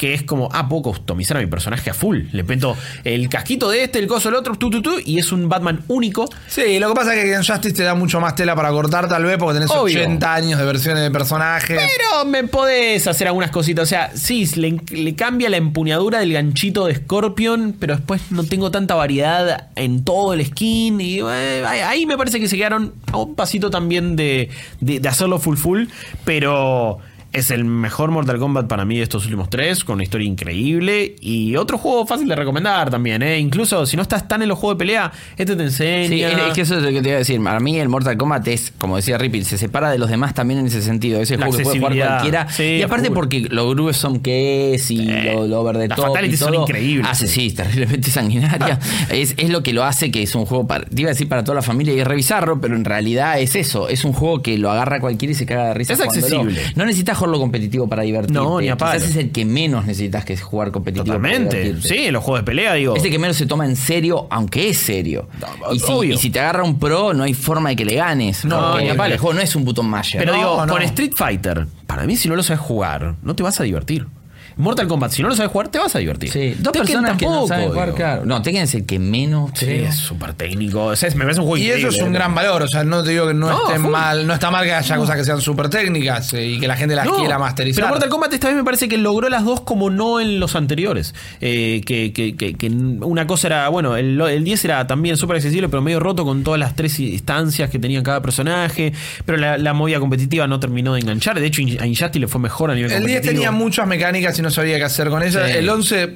Que 0.00 0.14
es 0.14 0.22
como, 0.22 0.48
ah, 0.50 0.66
puedo 0.66 0.80
customizar 0.84 1.36
a 1.36 1.40
mi 1.40 1.46
personaje 1.46 1.90
a 1.90 1.92
full. 1.94 2.20
Le 2.32 2.42
meto 2.42 2.74
el 3.04 3.28
casquito 3.28 3.68
de 3.68 3.84
este, 3.84 3.98
el 3.98 4.06
coso 4.06 4.30
del 4.30 4.36
otro, 4.38 4.54
tu, 4.56 4.70
tu, 4.70 4.80
tu, 4.80 4.92
y 5.04 5.18
es 5.18 5.30
un 5.30 5.46
Batman 5.46 5.82
único. 5.88 6.26
Sí, 6.48 6.78
lo 6.78 6.88
que 6.88 6.94
pasa 6.94 7.14
es 7.14 7.22
que 7.22 7.34
en 7.34 7.44
Justice 7.44 7.74
te 7.74 7.82
da 7.82 7.94
mucho 7.94 8.18
más 8.18 8.34
tela 8.34 8.56
para 8.56 8.70
cortar, 8.70 9.10
tal 9.10 9.24
vez, 9.24 9.36
porque 9.36 9.54
tenés 9.58 9.70
Obvio. 9.70 10.00
80 10.00 10.34
años 10.34 10.58
de 10.58 10.64
versiones 10.64 11.02
de 11.02 11.10
personajes. 11.10 11.78
Pero 11.98 12.24
me 12.24 12.44
podés 12.44 13.06
hacer 13.08 13.26
algunas 13.26 13.50
cositas. 13.50 13.82
O 13.82 13.86
sea, 13.86 14.10
sí, 14.14 14.46
le, 14.56 14.80
le 14.90 15.14
cambia 15.14 15.50
la 15.50 15.58
empuñadura 15.58 16.20
del 16.20 16.32
ganchito 16.32 16.86
de 16.86 16.94
Scorpion, 16.94 17.76
pero 17.78 17.94
después 17.96 18.22
no 18.30 18.44
tengo 18.44 18.70
tanta 18.70 18.94
variedad 18.94 19.68
en 19.76 20.02
todo 20.02 20.32
el 20.32 20.46
skin. 20.46 20.98
Y 20.98 21.18
eh, 21.20 21.62
ahí- 21.66 21.80
ahí 21.80 22.06
me 22.06 22.16
parece 22.16 22.40
que 22.40 22.48
se 22.48 22.56
quedaron 22.56 22.94
a 23.12 23.18
un 23.18 23.34
pasito 23.34 23.68
también 23.68 24.16
de, 24.16 24.48
de- 24.80 24.98
de 25.00 25.08
hacerlo 25.10 25.38
full 25.38 25.58
full. 25.58 25.84
Pero 26.24 26.98
es 27.32 27.50
el 27.50 27.64
mejor 27.64 28.10
Mortal 28.10 28.38
Kombat 28.38 28.66
para 28.66 28.84
mí 28.84 28.96
de 28.96 29.04
estos 29.04 29.24
últimos 29.24 29.48
tres, 29.50 29.84
con 29.84 29.94
una 29.94 30.02
historia 30.02 30.26
increíble. 30.26 31.14
Y 31.20 31.56
otro 31.56 31.78
juego 31.78 32.06
fácil 32.06 32.28
de 32.28 32.36
recomendar 32.36 32.90
también, 32.90 33.22
¿eh? 33.22 33.38
Incluso 33.38 33.86
si 33.86 33.96
no 33.96 34.02
estás 34.02 34.26
tan 34.26 34.42
en 34.42 34.48
los 34.48 34.58
juegos 34.58 34.76
de 34.76 34.78
pelea, 34.80 35.12
este 35.36 35.54
te 35.54 35.62
enseña. 35.62 36.08
Sí, 36.08 36.22
es, 36.22 36.32
es 36.32 36.54
que 36.54 36.60
eso 36.62 36.76
es 36.78 36.82
lo 36.82 36.90
que 36.90 37.00
te 37.00 37.08
iba 37.08 37.16
a 37.16 37.18
decir. 37.18 37.42
Para 37.42 37.60
mí 37.60 37.78
el 37.78 37.88
Mortal 37.88 38.16
Kombat 38.16 38.48
es, 38.48 38.72
como 38.78 38.96
decía 38.96 39.16
Rippin, 39.18 39.44
se 39.44 39.58
separa 39.58 39.90
de 39.90 39.98
los 39.98 40.10
demás 40.10 40.34
también 40.34 40.60
en 40.60 40.66
ese 40.66 40.82
sentido. 40.82 41.20
Es 41.20 41.30
el 41.30 41.40
La 41.40 41.46
juego 41.46 41.58
que 41.58 41.64
puede 41.64 41.78
jugar 41.78 41.96
cualquiera. 41.96 42.48
Sí, 42.48 42.62
y 42.78 42.82
aparte 42.82 43.10
porque 43.10 43.46
lo 43.50 43.68
grueso 43.70 44.20
que 44.22 44.74
es 44.74 44.90
y 44.90 45.08
Eh, 45.08 45.32
lo, 45.34 45.46
lo 45.46 45.60
over 45.60 45.78
the 45.78 45.88
las 45.88 45.96
top 45.96 46.16
son 46.36 46.54
increíbles. 46.54 47.08
Hace, 47.08 47.28
sí, 47.28 47.52
terriblemente 47.52 48.10
sanguinaria. 48.10 48.78
es, 49.10 49.34
es 49.36 49.50
lo 49.50 49.62
que 49.62 49.72
lo 49.72 49.84
hace 49.84 50.10
que 50.10 50.22
es 50.22 50.34
un 50.34 50.46
juego, 50.46 50.66
para, 50.66 50.84
te 50.84 51.00
iba 51.00 51.10
a 51.10 51.12
decir 51.12 51.28
para 51.28 51.44
toda 51.44 51.56
la 51.56 51.62
familia 51.62 51.94
y 51.94 52.00
es 52.00 52.06
revisarlo, 52.06 52.60
pero 52.60 52.74
en 52.74 52.84
realidad 52.84 53.38
es 53.40 53.54
eso. 53.54 53.88
Es 53.88 54.04
un 54.04 54.12
juego 54.12 54.42
que 54.42 54.58
lo 54.58 54.70
agarra 54.70 55.00
cualquiera 55.00 55.32
y 55.32 55.34
se 55.34 55.46
caga 55.46 55.68
de 55.68 55.74
risa. 55.74 55.92
Es 55.92 56.00
accesible. 56.00 56.60
No 56.74 56.84
necesitas 56.84 57.19
jugarlo 57.20 57.38
competitivo 57.38 57.88
para 57.88 58.02
divertirte. 58.02 58.34
No, 58.34 58.60
ni 58.60 58.68
a 58.68 58.76
palo. 58.76 58.94
Quizás 58.94 59.10
es 59.10 59.16
el 59.16 59.30
que 59.30 59.44
menos 59.44 59.86
necesitas 59.86 60.24
que 60.24 60.32
es 60.32 60.42
jugar 60.42 60.70
competitivo. 60.70 61.04
Totalmente. 61.16 61.80
Sí, 61.80 62.06
en 62.06 62.12
los 62.14 62.24
juegos 62.24 62.40
de 62.40 62.44
pelea, 62.44 62.74
digo. 62.74 62.96
Es 62.96 63.04
el 63.04 63.10
que 63.10 63.18
menos 63.18 63.36
se 63.36 63.46
toma 63.46 63.64
en 63.66 63.76
serio, 63.76 64.26
aunque 64.30 64.68
es 64.70 64.78
serio. 64.78 65.28
No, 65.40 65.72
y, 65.74 65.78
si, 65.78 65.92
obvio. 65.92 66.14
y 66.14 66.18
si 66.18 66.30
te 66.30 66.40
agarra 66.40 66.62
un 66.64 66.78
pro, 66.78 67.14
no 67.14 67.22
hay 67.24 67.34
forma 67.34 67.68
de 67.70 67.76
que 67.76 67.84
le 67.84 67.94
ganes. 67.94 68.44
No, 68.44 68.78
ni 68.78 68.88
a 68.88 68.96
palo. 68.96 69.14
el 69.14 69.20
juego 69.20 69.34
no 69.34 69.40
es 69.40 69.54
un 69.56 69.64
button 69.64 69.86
masher. 69.88 70.20
Pero 70.20 70.32
No, 70.32 70.38
digo, 70.38 70.66
no. 70.66 70.72
con 70.72 70.82
Street 70.82 71.12
Fighter, 71.16 71.66
para 71.86 72.04
mí, 72.06 72.16
si 72.16 72.28
no 72.28 72.36
lo 72.36 72.42
sabes 72.42 72.60
jugar, 72.60 73.14
no 73.22 73.34
te 73.36 73.42
vas 73.42 73.60
a 73.60 73.64
divertir. 73.64 74.06
Mortal 74.60 74.86
Kombat, 74.88 75.10
si 75.12 75.22
no 75.22 75.28
lo 75.28 75.34
sabes 75.36 75.50
jugar, 75.50 75.68
te 75.68 75.78
vas 75.78 75.94
a 75.96 75.98
divertir. 75.98 76.30
Sí, 76.30 76.54
dos 76.58 76.72
Tekken 76.72 76.86
personas 76.86 77.16
que 77.16 77.26
no 77.26 77.46
saben 77.46 77.68
jugar, 77.68 77.86
digo. 77.86 77.96
claro. 77.96 78.22
No, 78.24 78.42
Tekken 78.42 78.62
es 78.62 78.74
el 78.74 78.86
que 78.86 78.98
menos. 78.98 79.50
Sí, 79.54 79.66
creo. 79.66 79.88
es 79.88 79.96
súper 79.96 80.34
técnico. 80.34 80.84
O 80.86 80.96
sea, 80.96 81.08
es- 81.08 81.14
me 81.16 81.24
parece 81.24 81.40
un 81.40 81.46
juego 81.46 81.56
Y 81.62 81.68
eso 81.68 81.78
increíble, 81.78 81.96
es 81.98 82.02
un 82.04 82.12
gran 82.12 82.34
valor. 82.34 82.62
O 82.62 82.68
sea, 82.68 82.84
no 82.84 83.02
te 83.02 83.10
digo 83.10 83.26
que 83.26 83.34
no, 83.34 83.48
No, 83.48 83.66
esté 83.68 83.80
full. 83.80 83.90
mal, 83.90 84.26
no 84.26 84.34
está 84.34 84.50
mal 84.50 84.64
que 84.64 84.72
haya 84.72 84.96
cosas 84.96 85.16
que 85.16 85.24
sean 85.24 85.40
súper 85.40 85.68
técnicas 85.68 86.32
eh, 86.34 86.46
y 86.46 86.60
que 86.60 86.68
la 86.68 86.76
gente 86.76 86.94
las 86.94 87.06
No, 87.06 87.16
quiera 87.16 87.38
masterizar. 87.38 87.82
Pero 87.82 87.88
Mortal 87.94 88.08
Kombat 88.08 88.32
esta 88.34 88.48
vez 88.48 88.56
me 88.56 88.64
parece 88.64 88.88
que 88.88 88.98
logró 88.98 89.28
las 89.28 89.44
dos 89.44 89.60
como 89.62 89.90
no 89.90 90.20
en 90.20 90.38
los 90.40 90.54
anteriores. 90.56 91.14
Eh, 91.40 91.80
que, 91.86 92.12
que- 92.12 92.36
que- 92.36 92.54
que 92.54 92.68
una 92.68 93.26
cosa 93.26 93.46
era, 93.48 93.68
bueno, 93.68 93.96
el, 93.96 94.20
el 94.20 94.44
10 94.44 94.64
era 94.64 94.86
también 94.86 95.16
súper 95.16 95.36
accesible, 95.36 95.68
pero 95.68 95.82
medio 95.82 96.00
roto 96.00 96.24
con 96.24 96.42
todas 96.44 96.60
las 96.60 96.74
tres 96.76 96.98
instancias 97.00 97.70
que 97.70 97.78
tenía 97.78 98.02
cada 98.02 98.20
personaje. 98.22 98.92
Pero 99.24 99.38
la, 99.38 99.58
la 99.58 99.72
movida 99.72 100.00
competitiva 100.00 100.46
no 100.46 100.60
terminó 100.60 100.94
de 100.94 101.00
enganchar. 101.00 101.38
De 101.40 101.46
hecho, 101.46 101.60
a 101.80 101.86
Injustice 101.86 102.18
le 102.18 102.28
fue 102.28 102.40
mejor 102.40 102.70
a 102.70 102.74
nivel 102.74 102.90
El 102.92 102.98
10 103.06 103.18
competitivo. 103.20 103.32
tenía 103.44 103.50
muchas 103.50 103.86
mecánicas 103.86 104.38
y 104.38 104.42
no 104.42 104.49
sabía 104.50 104.76
qué 104.78 104.84
hacer 104.84 105.08
con 105.10 105.22
ellas. 105.22 105.42
Sí. 105.50 105.58
El 105.58 105.68
11 105.68 106.14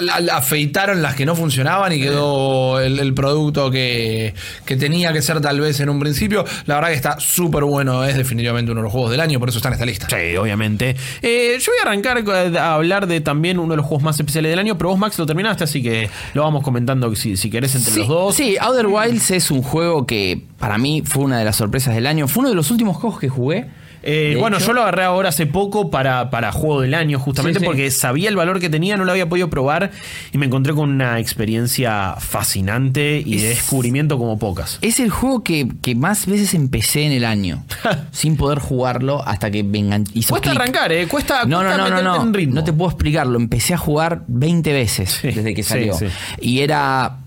la- 0.00 0.18
la- 0.18 0.36
afeitaron 0.38 1.02
las 1.02 1.14
que 1.14 1.26
no 1.26 1.36
funcionaban 1.36 1.92
y 1.92 2.00
quedó 2.00 2.80
el, 2.80 2.98
el 2.98 3.12
producto 3.12 3.70
que, 3.70 4.32
que 4.64 4.76
tenía 4.76 5.12
que 5.12 5.20
ser 5.20 5.42
tal 5.42 5.60
vez 5.60 5.78
en 5.78 5.90
un 5.90 6.00
principio. 6.00 6.42
La 6.64 6.76
verdad 6.76 6.88
que 6.88 6.94
está 6.94 7.20
súper 7.20 7.64
bueno, 7.64 8.02
es 8.02 8.16
definitivamente 8.16 8.72
uno 8.72 8.80
de 8.80 8.84
los 8.84 8.92
juegos 8.92 9.10
del 9.10 9.20
año, 9.20 9.38
por 9.38 9.50
eso 9.50 9.58
está 9.58 9.68
en 9.68 9.74
esta 9.74 9.84
lista. 9.84 10.06
Sí, 10.08 10.36
obviamente. 10.38 10.96
Eh, 11.20 11.58
yo 11.60 11.70
voy 11.72 11.78
a 11.80 11.82
arrancar 11.90 12.24
a 12.58 12.74
hablar 12.74 13.06
de 13.06 13.20
también 13.20 13.58
uno 13.58 13.72
de 13.72 13.76
los 13.76 13.84
juegos 13.84 14.02
más 14.02 14.18
especiales 14.18 14.50
del 14.50 14.58
año, 14.58 14.78
pero 14.78 14.88
vos, 14.88 14.98
Max, 14.98 15.18
lo 15.18 15.26
terminaste, 15.26 15.64
así 15.64 15.82
que 15.82 16.08
lo 16.32 16.42
vamos 16.42 16.62
comentando 16.62 17.14
si, 17.14 17.36
si 17.36 17.50
querés 17.50 17.74
entre 17.74 17.92
Sí, 17.92 17.98
los 17.98 18.08
dos. 18.08 18.34
Sí, 18.34 18.56
Outer 18.58 18.86
Wilds 18.86 19.32
es 19.32 19.50
un 19.50 19.60
juego 19.62 20.06
que 20.06 20.40
para 20.58 20.78
mí 20.78 21.02
fue 21.04 21.24
una 21.24 21.38
de 21.38 21.44
las 21.44 21.56
sorpresas 21.56 21.94
del 21.94 22.06
año. 22.06 22.26
Fue 22.26 22.40
uno 22.40 22.48
de 22.48 22.56
los 22.56 22.70
últimos 22.70 22.96
juegos 22.96 23.20
que 23.20 23.28
jugué. 23.28 23.66
Eh, 24.06 24.36
bueno, 24.38 24.58
hecho- 24.58 24.66
yo 24.66 24.72
lo 24.74 24.82
agarré 24.82 25.04
ahora 25.04 25.30
hace 25.30 25.46
poco 25.46 25.90
para, 25.90 26.30
para 26.30 26.52
juego 26.52 26.82
del 26.82 26.94
año, 26.94 27.18
justamente 27.18 27.58
Sí, 27.58 27.64
sí. 27.64 27.66
porque 27.66 27.90
sabía 27.90 28.28
el 28.28 28.36
valor 28.36 28.60
que 28.60 28.68
tenía, 28.68 28.96
no 28.96 29.04
lo 29.04 29.12
había 29.12 29.28
podido 29.28 29.48
probar 29.50 29.90
y 30.32 30.38
me 30.38 30.46
encontré 30.46 30.74
con 30.74 30.90
una 30.90 31.18
experiencia 31.18 32.14
fascinante 32.18 33.22
y 33.24 33.36
de 33.38 33.50
Es- 33.52 33.56
descubrimiento 33.58 34.18
como 34.18 34.38
pocas. 34.38 34.78
Es 34.82 35.00
el 35.00 35.10
juego 35.10 35.42
que, 35.42 35.68
que 35.82 35.94
más 35.94 36.26
veces 36.26 36.52
empecé 36.54 37.04
en 37.04 37.12
el 37.12 37.24
año. 37.24 37.64
sin 38.12 38.36
poder 38.36 38.58
jugarlo 38.58 39.22
hasta 39.26 39.50
que 39.50 39.62
me 39.64 39.78
engan- 39.80 40.08
hizo 40.14 40.30
Cuesta 40.30 40.50
clic. 40.50 40.60
arrancar, 40.60 40.92
¿eh? 40.92 41.06
Cuesta, 41.08 41.44
No, 41.44 41.62
no, 41.62 41.70
cuesta 41.70 41.88
no, 41.88 42.02
no, 42.02 42.16
no. 42.18 42.22
en 42.22 42.34
ritmo. 42.34 42.54
No 42.56 42.64
te 42.64 42.72
puedo 42.72 42.90
explicarlo. 42.90 43.38
Empecé 43.38 43.74
a 43.74 43.78
jugar 43.78 44.22
20 44.26 44.72
veces 44.72 45.18
Sí, 45.22 45.28
desde 45.32 45.54
que 45.54 45.62
salió. 45.62 45.96
Y 46.40 46.60
era. 46.60 47.18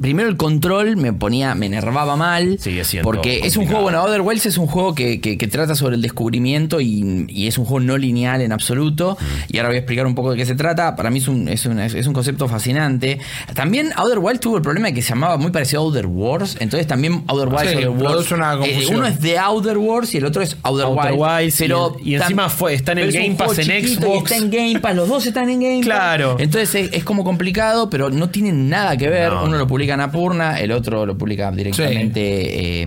Primero 0.00 0.28
el 0.28 0.36
control 0.36 0.96
me 0.96 1.12
ponía, 1.12 1.54
me 1.54 1.66
enervaba 1.66 2.16
mal. 2.16 2.58
Sigue 2.58 2.82
siendo 2.84 3.04
Porque 3.04 3.36
es 3.46 3.56
un 3.56 3.66
complicado. 3.66 3.68
juego, 3.68 3.82
bueno, 3.84 3.98
Outer 4.00 4.20
Wilds 4.22 4.46
es 4.46 4.58
un 4.58 4.66
juego 4.66 4.94
que, 4.96 5.20
que- 5.20 5.38
que 5.38 5.46
trata 5.46 5.76
sobre 5.76 5.94
el 5.94 6.02
descubrimiento 6.02 6.80
y, 6.80 7.24
y 7.28 7.46
es 7.46 7.56
un 7.56 7.64
juego 7.66 7.80
no 7.80 7.96
lineal 7.96 8.40
en 8.40 8.50
absoluto. 8.50 9.16
Mm. 9.20 9.24
Y 9.54 9.58
ahora 9.58 9.68
voy 9.68 9.76
a 9.76 9.78
explicar 9.78 10.06
un 10.06 10.16
poco 10.16 10.32
de 10.32 10.38
qué 10.38 10.44
se 10.44 10.56
trata. 10.56 10.96
Para 10.96 11.10
mí 11.10 11.18
es 11.20 11.28
un, 11.28 11.48
es 11.48 11.64
un, 11.66 11.78
es 11.78 12.06
un 12.06 12.12
concepto 12.12 12.48
fascinante. 12.48 13.20
También 13.54 13.92
Outer 13.94 14.18
Wilds 14.18 14.40
tuvo 14.40 14.56
el 14.56 14.62
problema 14.62 14.88
de 14.88 14.94
que 14.94 15.02
se 15.02 15.10
llamaba 15.10 15.36
muy 15.36 15.52
parecido 15.52 15.82
a 15.82 15.84
Outer 15.84 16.06
Wars. 16.06 16.56
Entonces 16.58 16.88
también 16.88 17.22
Outer 17.28 17.48
Wilds, 17.48 17.70
Sí, 17.70 17.74
Outer 17.84 17.88
Wars. 17.90 18.32
una 18.32 18.54
eh, 18.66 18.86
uno 18.92 19.06
es 19.06 19.20
de 19.20 19.38
Outer 19.38 19.78
Wars 19.78 20.12
y 20.14 20.18
el 20.18 20.24
otro 20.24 20.42
es 20.42 20.56
Outer, 20.62 20.86
Outer 20.86 21.12
Wilds. 21.16 21.56
Pero 21.58 21.96
y- 22.02 22.10
y 22.10 22.14
encima 22.16 22.48
fue- 22.48 22.74
está 22.74 22.90
en 22.90 22.98
el 22.98 23.12
Game 23.12 23.34
Pass 23.36 23.56
en 23.60 23.66
Xbox. 23.86 24.32
Está 24.32 24.44
en 24.44 24.50
Game 24.50 24.80
Pass, 24.80 24.96
los 24.96 25.08
dos 25.08 25.26
están 25.26 25.48
en 25.48 25.60
Game 25.60 25.76
Pass. 25.78 25.84
Claro. 25.86 26.36
Entonces 26.40 26.74
es, 26.74 26.92
es 26.92 27.04
como 27.04 27.22
complicado, 27.22 27.88
pero 27.88 28.10
no 28.10 28.30
tienen 28.30 28.68
nada 28.68 28.96
que 28.96 29.08
ver. 29.08 29.32
No. 29.32 29.44
Uno 29.44 29.58
lo 29.58 29.66
publica 29.76 29.94
en 29.94 30.00
Apurna, 30.00 30.58
el 30.60 30.72
otro 30.72 31.06
lo 31.06 31.16
publica 31.18 31.50
directamente 31.52 32.80
eh, 32.82 32.86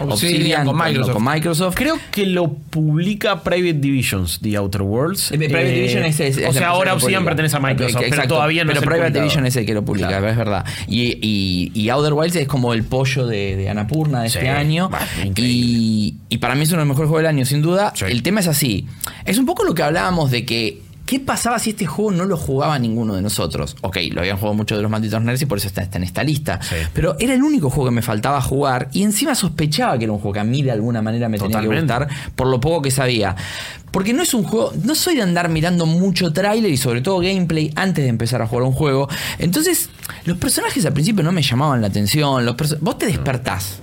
Obsidian 0.00 0.10
Obsidian 0.10 0.66
con 0.66 0.76
Microsoft. 0.78 1.12
con 1.14 1.24
Microsoft. 1.24 1.74
Creo 1.76 1.98
que 2.10 2.26
lo 2.26 2.52
publica 2.54 3.42
Private 3.42 3.74
Divisions, 3.74 4.40
The 4.40 4.56
Outer 4.56 4.82
Worlds. 4.82 5.32
Eh, 5.32 5.38
Private 5.38 5.70
Eh, 5.70 5.74
Division 5.74 6.04
es, 6.04 6.20
es- 6.20 6.36
es 6.38 6.44
O 6.48 6.52
la 6.52 6.58
sea, 6.58 6.68
ahora 6.68 6.90
que 6.92 6.96
Obsidian 6.96 7.20
publica. 7.22 7.30
pertenece 7.30 7.56
a 7.56 7.60
Microsoft, 7.60 7.94
pero 8.00 8.06
Exacto, 8.08 8.34
todavía 8.34 8.64
no 8.64 8.68
Pero 8.68 8.78
es 8.80 8.82
el 8.82 8.88
Private 8.88 9.08
publicador. 9.10 9.22
Division 9.28 9.46
es 9.46 9.56
el 9.56 9.66
que 9.66 9.74
lo 9.74 9.84
publica, 9.84 10.08
Claro. 10.08 10.28
es 10.28 10.36
verdad. 10.36 10.64
Y, 10.88 11.18
y, 11.20 11.72
y 11.74 11.88
Outer 11.90 12.12
Wilds 12.14 12.36
es 12.36 12.48
como 12.48 12.72
el 12.72 12.84
pollo 12.84 13.26
de, 13.26 13.56
de 13.56 13.68
Anapurna 13.68 14.22
de 14.22 14.30
Sí, 14.30 14.38
este 14.38 14.50
año. 14.50 14.88
bah, 14.88 15.00
increíble. 15.24 15.54
Y, 15.54 16.14
y 16.28 16.38
para 16.38 16.54
mí 16.54 16.62
es 16.62 16.68
uno 16.70 16.78
de 16.78 16.84
los 16.86 16.88
mejores 16.88 17.08
juegos 17.08 17.22
del 17.22 17.28
año, 17.36 17.44
sin 17.44 17.62
duda. 17.62 17.92
Sí. 17.94 18.04
El 18.08 18.22
tema 18.22 18.40
es 18.40 18.46
así. 18.48 18.86
Es 19.24 19.38
un 19.38 19.46
poco 19.46 19.64
lo 19.64 19.74
que 19.74 19.82
hablábamos 19.82 20.30
de 20.30 20.44
que. 20.44 20.78
¿Qué 21.10 21.18
pasaba 21.18 21.58
si 21.58 21.70
este 21.70 21.86
juego 21.86 22.12
no 22.12 22.24
lo 22.24 22.36
jugaba 22.36 22.78
ninguno 22.78 23.16
de 23.16 23.20
nosotros? 23.20 23.74
Ok, 23.80 23.96
lo 24.12 24.20
habían 24.20 24.36
jugado 24.36 24.54
muchos 24.54 24.78
de 24.78 24.82
los 24.82 24.88
malditos 24.92 25.20
nerds 25.20 25.42
y 25.42 25.46
por 25.46 25.58
eso 25.58 25.66
está, 25.66 25.82
está 25.82 25.98
en 25.98 26.04
esta 26.04 26.22
lista. 26.22 26.60
Sí. 26.62 26.76
Pero 26.94 27.16
era 27.18 27.34
el 27.34 27.42
único 27.42 27.68
juego 27.68 27.90
que 27.90 27.96
me 27.96 28.00
faltaba 28.00 28.40
jugar 28.40 28.88
y 28.92 29.02
encima 29.02 29.34
sospechaba 29.34 29.98
que 29.98 30.04
era 30.04 30.12
un 30.12 30.20
juego 30.20 30.34
que 30.34 30.38
a 30.38 30.44
mí 30.44 30.62
de 30.62 30.70
alguna 30.70 31.02
manera 31.02 31.28
me 31.28 31.36
tenía 31.36 31.62
que 31.62 31.66
gustar 31.66 32.06
por 32.36 32.46
lo 32.46 32.60
poco 32.60 32.82
que 32.82 32.92
sabía. 32.92 33.34
Porque 33.90 34.12
no 34.12 34.22
es 34.22 34.34
un 34.34 34.44
juego, 34.44 34.72
no 34.84 34.94
soy 34.94 35.16
de 35.16 35.22
andar 35.22 35.48
mirando 35.48 35.84
mucho 35.84 36.32
tráiler 36.32 36.70
y 36.70 36.76
sobre 36.76 37.00
todo 37.00 37.18
gameplay 37.18 37.72
antes 37.74 38.04
de 38.04 38.08
empezar 38.08 38.40
a 38.40 38.46
jugar 38.46 38.62
un 38.62 38.72
juego. 38.72 39.08
Entonces, 39.40 39.90
los 40.26 40.38
personajes 40.38 40.86
al 40.86 40.92
principio 40.92 41.24
no 41.24 41.32
me 41.32 41.42
llamaban 41.42 41.80
la 41.80 41.88
atención. 41.88 42.46
Los 42.46 42.78
vos 42.78 42.98
te 42.98 43.06
despertás. 43.06 43.80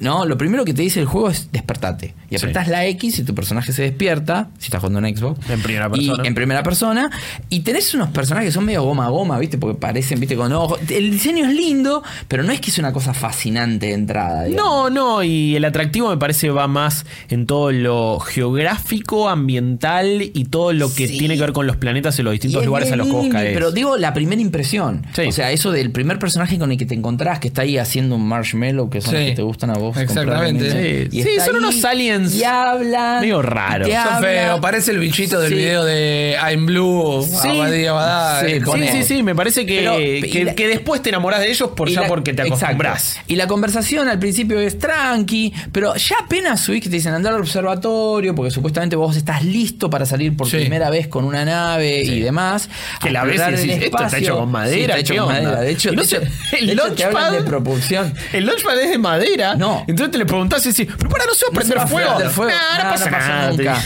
¿No? 0.00 0.26
Lo 0.26 0.38
primero 0.38 0.64
que 0.64 0.74
te 0.74 0.82
dice 0.82 1.00
el 1.00 1.06
juego 1.06 1.30
es 1.30 1.50
despertate. 1.50 2.14
Y 2.30 2.36
apretás 2.36 2.68
la 2.68 2.84
X 2.86 3.18
y 3.18 3.22
tu 3.24 3.34
personaje 3.34 3.72
se 3.72 3.82
despierta, 3.82 4.48
si 4.58 4.66
estás 4.66 4.80
jugando 4.80 5.06
en 5.06 5.16
Xbox. 5.16 5.48
En 5.50 5.62
primera 5.62 5.86
Y 5.94 6.06
persona. 6.06 6.28
en 6.28 6.34
primera 6.34 6.62
persona. 6.62 7.10
Y 7.48 7.60
tenés 7.60 7.94
unos 7.94 8.10
personajes 8.10 8.48
que 8.50 8.52
son 8.52 8.64
medio 8.66 8.82
goma 8.82 9.06
a 9.06 9.08
goma, 9.08 9.38
¿viste? 9.38 9.56
Porque 9.58 9.78
parecen, 9.78 10.20
¿viste? 10.20 10.36
Con 10.36 10.52
ojos. 10.52 10.78
El 10.90 11.10
diseño 11.10 11.46
es 11.46 11.54
lindo, 11.54 12.02
pero 12.28 12.42
no 12.42 12.52
es 12.52 12.60
que 12.60 12.70
es 12.70 12.78
una 12.78 12.92
cosa 12.92 13.14
fascinante 13.14 13.86
de 13.86 13.92
entrada. 13.94 14.44
digamos. 14.44 14.64
No, 14.68 14.90
no, 14.90 15.22
y 15.22 15.56
el 15.56 15.64
atractivo 15.64 16.10
me 16.10 16.16
parece 16.18 16.50
va 16.50 16.66
más 16.68 17.06
en 17.30 17.46
todo 17.46 17.72
lo 17.72 18.18
geográfico, 18.20 19.28
ambiental 19.28 20.22
y 20.34 20.44
todo 20.46 20.72
lo 20.72 20.92
que 20.92 21.08
Sí. 21.08 21.18
tiene 21.18 21.34
que 21.36 21.40
ver 21.40 21.52
con 21.52 21.66
los 21.66 21.76
planetas 21.76 22.18
en 22.18 22.24
los 22.26 22.32
Y 22.34 22.36
distintos 22.36 22.62
es 22.62 22.66
lugares 22.66 22.92
a 22.92 22.96
los 22.96 23.06
que 23.06 23.12
vos 23.12 23.28
caes. 23.30 23.52
Pero 23.54 23.70
digo 23.72 23.96
la 23.96 24.12
primera 24.14 24.40
impresión. 24.40 25.06
Sí. 25.14 25.22
O 25.22 25.32
sea, 25.32 25.50
eso 25.52 25.70
del 25.70 25.90
primer 25.90 26.18
personaje 26.18 26.58
con 26.58 26.70
el 26.72 26.78
que 26.78 26.86
te 26.86 26.94
encontrás, 26.94 27.38
que 27.38 27.48
está 27.48 27.62
ahí 27.62 27.78
haciendo 27.78 28.16
un 28.16 28.26
marshmallow, 28.28 28.90
que 28.90 29.00
son 29.00 29.12
Sí. 29.12 29.16
los 29.20 29.28
que 29.30 29.36
te 29.36 29.42
gustan 29.42 29.70
a 29.70 29.74
vos. 29.78 29.96
Exactamente. 29.96 31.08
Sí. 31.10 31.18
y 31.18 31.22
Sí, 31.22 31.28
son 31.44 31.56
ahí 31.56 31.60
unos 31.62 31.84
aliens 31.84 32.17
Y 32.26 32.44
hablan. 32.44 33.20
medio 33.20 33.40
te 33.40 33.48
Son 33.48 33.58
Son 33.58 33.96
hablan. 34.14 34.22
feo, 34.22 34.60
parece 34.60 34.90
el 34.92 34.98
bichito 34.98 35.40
del 35.40 35.50
Sí. 35.50 35.54
video 35.56 35.84
de 35.84 36.36
I'm 36.50 36.66
Blue, 36.66 37.26
Sí. 37.42 37.48
Abadí, 37.48 37.86
Abadá, 37.86 38.40
Sí, 38.40 38.46
eh, 38.52 38.62
Sí, 38.64 38.88
sí, 38.92 39.02
sí, 39.04 39.22
me 39.22 39.34
parece 39.34 39.64
que, 39.66 39.78
Pero- 39.78 39.96
que, 39.96 40.18
y 40.40 40.44
la- 40.44 40.54
que 40.54 40.68
después 40.68 41.02
te 41.02 41.08
enamorás 41.10 41.40
de 41.40 41.50
ellos 41.50 41.70
por 41.76 41.88
Y 41.88 41.94
ya 41.94 42.02
la- 42.02 42.08
porque 42.08 42.32
te 42.34 42.42
exacto. 42.42 42.64
acostumbras. 42.64 43.16
Y 43.26 43.36
la 43.36 43.46
conversación 43.46 44.08
al 44.08 44.18
principio 44.18 44.58
es 44.60 44.78
tranqui, 44.78 45.52
pero 45.72 45.94
ya 45.96 46.16
apenas 46.24 46.60
subís 46.60 46.82
que 46.82 46.88
te 46.88 46.96
dicen 46.96 47.14
andar 47.14 47.34
al 47.34 47.40
observatorio, 47.40 48.34
porque 48.34 48.50
supuestamente 48.50 48.96
vos 48.96 49.16
estás 49.16 49.44
listo 49.44 49.90
para 49.90 50.06
salir 50.06 50.36
por 50.36 50.48
Sí. 50.48 50.56
primera 50.56 50.90
vez 50.90 51.08
con 51.08 51.24
una 51.24 51.44
nave 51.44 52.02
y 52.02 52.20
demás. 52.20 52.68
Que 53.00 53.10
la 53.10 53.24
ves 53.24 53.32
y 53.32 53.36
explorar 53.36 53.54
el 53.54 53.60
decís, 53.60 53.72
esto 53.74 53.84
está 53.86 54.06
espacio. 54.06 54.18
hecho 54.18 54.36
con 54.38 54.50
madera, 54.50 54.74
Sí, 54.76 54.80
está 54.82 54.98
hecho 54.98 55.12
¿qué 55.14 55.20
con 55.20 55.28
onda? 55.28 55.42
madera. 55.42 55.60
De 55.62 55.70
hecho, 55.70 55.92
Y 55.92 55.96
no 55.96 56.02
de 56.02 56.08
sé, 56.08 56.16
hecho- 56.16 56.26
el 56.58 56.66
de 56.66 56.72
hecho 56.72 56.94
te 56.94 57.04
hablan 57.04 57.22
launchpad- 57.32 57.38
de 57.38 57.42
propulsión. 57.44 58.14
El 58.32 58.46
launchpad 58.46 58.78
es 58.80 58.90
de 58.90 58.98
madera. 58.98 59.54
No. 59.56 59.84
Entonces 59.86 60.12
te 60.12 60.18
le 60.18 60.26
preguntás 60.26 60.64
y 60.66 60.70
decís, 60.70 60.86
pero 60.98 61.10
para, 61.10 61.24
no 61.26 61.34
se 61.34 61.46
va 61.46 61.50
a 61.50 61.54
prender 61.54 61.78
va 61.78 61.82
a 61.82 61.86
fuego. 61.86 62.07
Fuego. 62.30 62.52
No, 62.78 62.84
No, 62.84 62.90
pasa 62.90 63.10
nada. 63.10 63.50
nunca. 63.50 63.82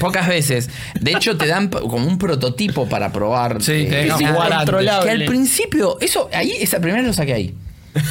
Pocas 0.00 0.26
veces. 0.28 0.70
De 1.00 1.12
hecho, 1.12 1.36
te 1.36 1.46
dan 1.46 1.68
como 1.68 2.06
un 2.06 2.18
prototipo 2.18 2.88
para 2.88 3.12
probar. 3.12 3.62
Sí, 3.62 3.72
eh, 3.72 3.88
que- 3.88 4.10
jugar 4.10 4.26
antes. 4.52 4.52
incontrolable. 4.52 5.04
Que 5.06 5.10
al 5.10 5.24
principio, 5.24 5.98
eso, 6.00 6.28
ahí, 6.32 6.52
esa 6.60 6.78
primera 6.78 6.98
vez 6.98 7.06
lo 7.06 7.12
saqué 7.12 7.32
ahí. 7.34 7.54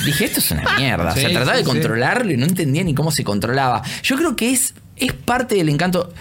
Dije, 0.06 0.26
esto 0.26 0.40
es 0.40 0.50
una 0.52 0.78
mierda. 0.78 1.12
o 1.12 1.14
sea, 1.14 1.28
Sí, 1.28 1.34
trataba 1.34 1.58
sí, 1.58 1.64
de 1.64 1.64
sí. 1.66 1.70
controlarlo 1.70 2.32
y 2.32 2.38
no 2.38 2.46
entendía 2.46 2.84
ni 2.86 2.94
cómo 2.96 3.12
se 3.12 3.24
controlaba. 3.26 3.82
Yo 4.02 4.16
creo 4.16 4.36
que 4.36 4.52
es, 4.52 4.74
es 4.96 5.12
parte 5.12 5.56
del 5.56 5.68
encanto. 5.70 6.14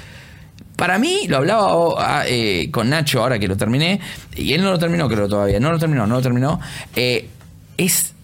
Para 0.74 0.98
mí, 0.98 1.26
lo 1.28 1.36
hablaba 1.36 1.76
oh, 1.76 1.96
ah, 1.98 2.24
eh, 2.26 2.68
con 2.72 2.90
Nacho 2.90 3.22
ahora 3.22 3.38
que 3.38 3.46
lo 3.46 3.56
terminé, 3.56 4.00
y 4.34 4.52
él 4.54 4.62
no 4.62 4.70
lo 4.72 4.78
terminó, 4.80 5.08
creo 5.08 5.28
todavía. 5.28 5.60
No 5.60 5.70
lo 5.70 5.78
terminó, 5.78 6.06
no 6.08 6.16
lo 6.16 6.22
terminó. 6.22 6.58
Eh, 6.96 7.28
es. 7.76 8.14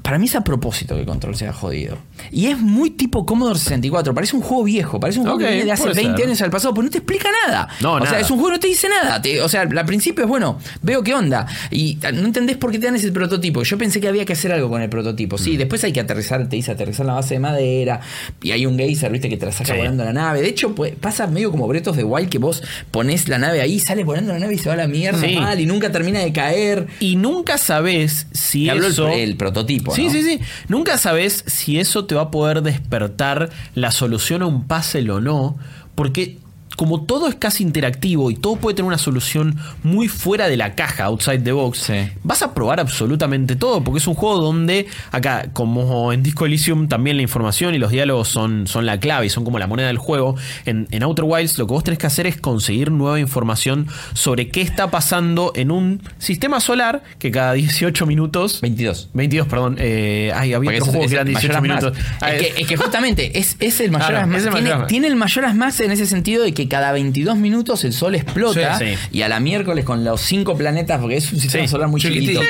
Para 0.00 0.18
mí 0.18 0.26
es 0.26 0.34
a 0.36 0.42
propósito 0.44 0.94
que 0.94 1.00
el 1.00 1.06
control 1.06 1.36
sea 1.36 1.52
jodido. 1.52 1.98
Y 2.32 2.46
es 2.46 2.58
muy 2.58 2.90
tipo 2.90 3.24
Commodore 3.26 3.58
64. 3.58 4.14
Parece 4.14 4.36
un 4.36 4.42
juego 4.42 4.64
viejo. 4.64 4.98
Parece 5.00 5.18
un 5.20 5.24
juego 5.26 5.38
que 5.38 5.46
viene 5.46 5.64
de 5.64 5.72
hace 5.72 5.82
puede 5.84 5.94
20 5.96 6.16
ser. 6.16 6.26
años 6.26 6.42
al 6.42 6.50
pasado, 6.50 6.74
pero 6.74 6.84
no 6.84 6.90
te 6.90 6.98
explica 6.98 7.28
nada. 7.46 7.68
No, 7.80 7.94
o 7.94 8.06
sea, 8.06 8.20
es 8.20 8.30
un 8.30 8.36
juego 8.38 8.50
que 8.50 8.54
no 8.56 8.60
te 8.60 8.66
dice 8.68 8.88
nada. 8.88 9.20
Te- 9.22 9.40
o 9.40 9.48
sea, 9.48 9.62
al 9.62 9.86
principio 9.86 10.24
es 10.24 10.28
bueno, 10.28 10.58
veo 10.82 11.02
qué 11.02 11.14
onda. 11.14 11.46
Y 11.70 11.98
ah, 12.04 12.12
no 12.12 12.26
entendés 12.26 12.56
por 12.56 12.70
qué 12.72 12.78
te 12.78 12.86
dan 12.86 12.96
ese 12.96 13.10
prototipo. 13.12 13.62
Yo 13.62 13.78
pensé 13.78 14.00
que 14.00 14.08
había 14.08 14.24
que 14.24 14.32
hacer 14.34 14.52
algo 14.52 14.68
con 14.70 14.82
el 14.82 14.88
prototipo. 14.88 15.36
Mm. 15.36 15.38
Sí, 15.38 15.56
después 15.56 15.82
hay 15.84 15.92
que 15.92 16.00
aterrizar, 16.00 16.48
te 16.48 16.56
dice 16.56 16.70
aterrizar 16.72 17.06
la 17.06 17.14
base 17.14 17.34
de 17.34 17.40
madera. 17.40 18.00
Y 18.42 18.50
hay 18.52 18.66
un 18.66 18.76
geyser, 18.78 19.10
viste, 19.12 19.28
que 19.28 19.36
te 19.36 19.46
la 19.46 19.52
saca 19.52 19.72
Sí. 19.72 19.78
volando 19.78 20.04
la 20.04 20.12
nave. 20.12 20.40
De 20.42 20.48
hecho, 20.48 20.74
pues, 20.74 20.94
pasa 20.96 21.26
medio 21.26 21.50
como 21.50 21.66
Bretos 21.68 21.96
de 21.96 22.04
Wild 22.04 22.28
que 22.28 22.38
vos 22.38 22.62
ponés 22.90 23.28
la 23.28 23.38
nave 23.38 23.60
ahí, 23.60 23.78
sale 23.80 24.04
volando 24.04 24.32
la 24.32 24.38
nave 24.38 24.54
y 24.54 24.58
se 24.58 24.68
va 24.68 24.74
a 24.74 24.78
la 24.78 24.86
mierda 24.88 25.20
Sí. 25.26 25.36
mal 25.36 25.60
y 25.60 25.66
nunca 25.66 25.90
termina 25.92 26.20
de 26.20 26.32
caer. 26.32 26.86
Y 27.00 27.16
nunca 27.16 27.58
sabes 27.58 28.26
si 28.32 28.64
Te 28.64 28.70
hablo 28.70 28.86
el- 28.86 28.92
eso. 28.92 29.08
el, 29.08 29.36
prototipo. 29.36 29.94
Sí, 29.94 30.06
¿no? 30.06 30.12
sí, 30.12 30.22
sí. 30.22 30.40
Nunca 30.68 30.98
sabes 30.98 31.44
si 31.46 31.78
eso 31.78 32.04
te 32.06 32.13
va 32.14 32.22
a 32.22 32.30
poder 32.30 32.62
despertar 32.62 33.50
la 33.74 33.90
solución 33.90 34.42
a 34.42 34.46
un 34.46 34.66
puzzle 34.66 35.10
o 35.10 35.20
no. 35.20 35.56
Porque 35.94 36.38
como 36.76 37.02
todo 37.02 37.28
es 37.28 37.34
casi 37.36 37.62
interactivo 37.62 38.30
y 38.30 38.34
todo 38.36 38.56
puede 38.56 38.74
tener 38.76 38.86
una 38.88 38.98
solución 38.98 39.56
muy 39.82 40.08
fuera 40.08 40.48
de 40.48 40.56
la 40.56 40.74
caja, 40.74 41.04
outside 41.04 41.40
the 41.42 41.52
box, 41.52 41.78
Sí. 41.78 41.94
vas 42.22 42.42
a 42.42 42.54
probar 42.54 42.80
absolutamente 42.80 43.56
todo. 43.56 43.82
Porque 43.82 43.98
es 43.98 44.06
un 44.06 44.14
juego 44.14 44.38
donde, 44.38 44.86
acá, 45.12 45.46
como 45.52 46.12
en 46.12 46.22
Disco 46.22 46.46
Elysium, 46.46 46.88
también 46.88 47.16
la 47.16 47.22
información 47.22 47.74
y 47.74 47.78
los 47.78 47.90
diálogos 47.90 48.28
son, 48.28 48.66
son 48.66 48.86
la 48.86 48.98
clave 48.98 49.26
y 49.26 49.30
son 49.30 49.44
como 49.44 49.58
la 49.58 49.66
moneda 49.66 49.88
del 49.88 49.98
juego. 49.98 50.36
En, 50.64 50.88
en 50.90 51.02
Outer 51.02 51.24
Wilds 51.26 51.58
lo 51.58 51.66
que 51.66 51.72
vos 51.72 51.84
tenés 51.84 51.98
que 51.98 52.06
hacer 52.06 52.26
es 52.26 52.36
conseguir 52.40 52.90
nueva 52.90 53.20
información 53.20 53.86
sobre 54.12 54.48
qué 54.48 54.60
está 54.62 54.90
pasando 54.90 55.52
en 55.54 55.70
un 55.70 56.02
sistema 56.18 56.60
solar 56.60 57.02
que 57.18 57.30
cada 57.30 57.52
18 57.54 58.06
minutos 58.06 58.60
22. 58.60 59.10
22, 59.14 59.46
perdón. 59.48 59.76
Eh, 59.78 60.32
ay, 60.34 60.52
había 60.54 60.70
otro 60.72 60.86
juego 60.86 61.06
que 61.06 61.14
eran 61.14 61.28
el 61.28 61.34
18 61.34 61.60
Majora's 61.60 61.62
minutos. 61.62 62.04
Ah, 62.20 62.32
Es 62.34 62.42
que, 62.54 62.62
es 62.62 62.66
que 62.68 62.76
justamente 62.76 63.38
es, 63.38 63.56
es 63.60 63.80
el 63.80 63.94
es 63.94 64.46
el 64.46 64.86
Tiene, 64.86 65.06
el 65.08 65.16
Majora's 65.16 65.54
Mask 65.54 65.80
en 65.80 65.90
ese 65.90 66.06
sentido 66.06 66.42
de 66.42 66.52
que 66.52 66.63
que 66.64 66.68
cada 66.68 66.92
22 66.92 67.36
minutos 67.36 67.84
el 67.84 67.92
sol 67.92 68.14
explota 68.14 68.78
Sí, 68.78 68.84
sí. 68.86 68.94
y 69.18 69.22
a 69.22 69.28
la 69.28 69.40
miércoles 69.40 69.84
con 69.84 70.04
los 70.04 70.20
cinco 70.20 70.56
planetas, 70.56 71.00
porque 71.00 71.16
es 71.16 71.32
un 71.32 71.40
sistema 71.40 71.64
Sí, 71.64 71.70
solar 71.70 71.88
muy 71.88 72.00
chiquitito. 72.00 72.40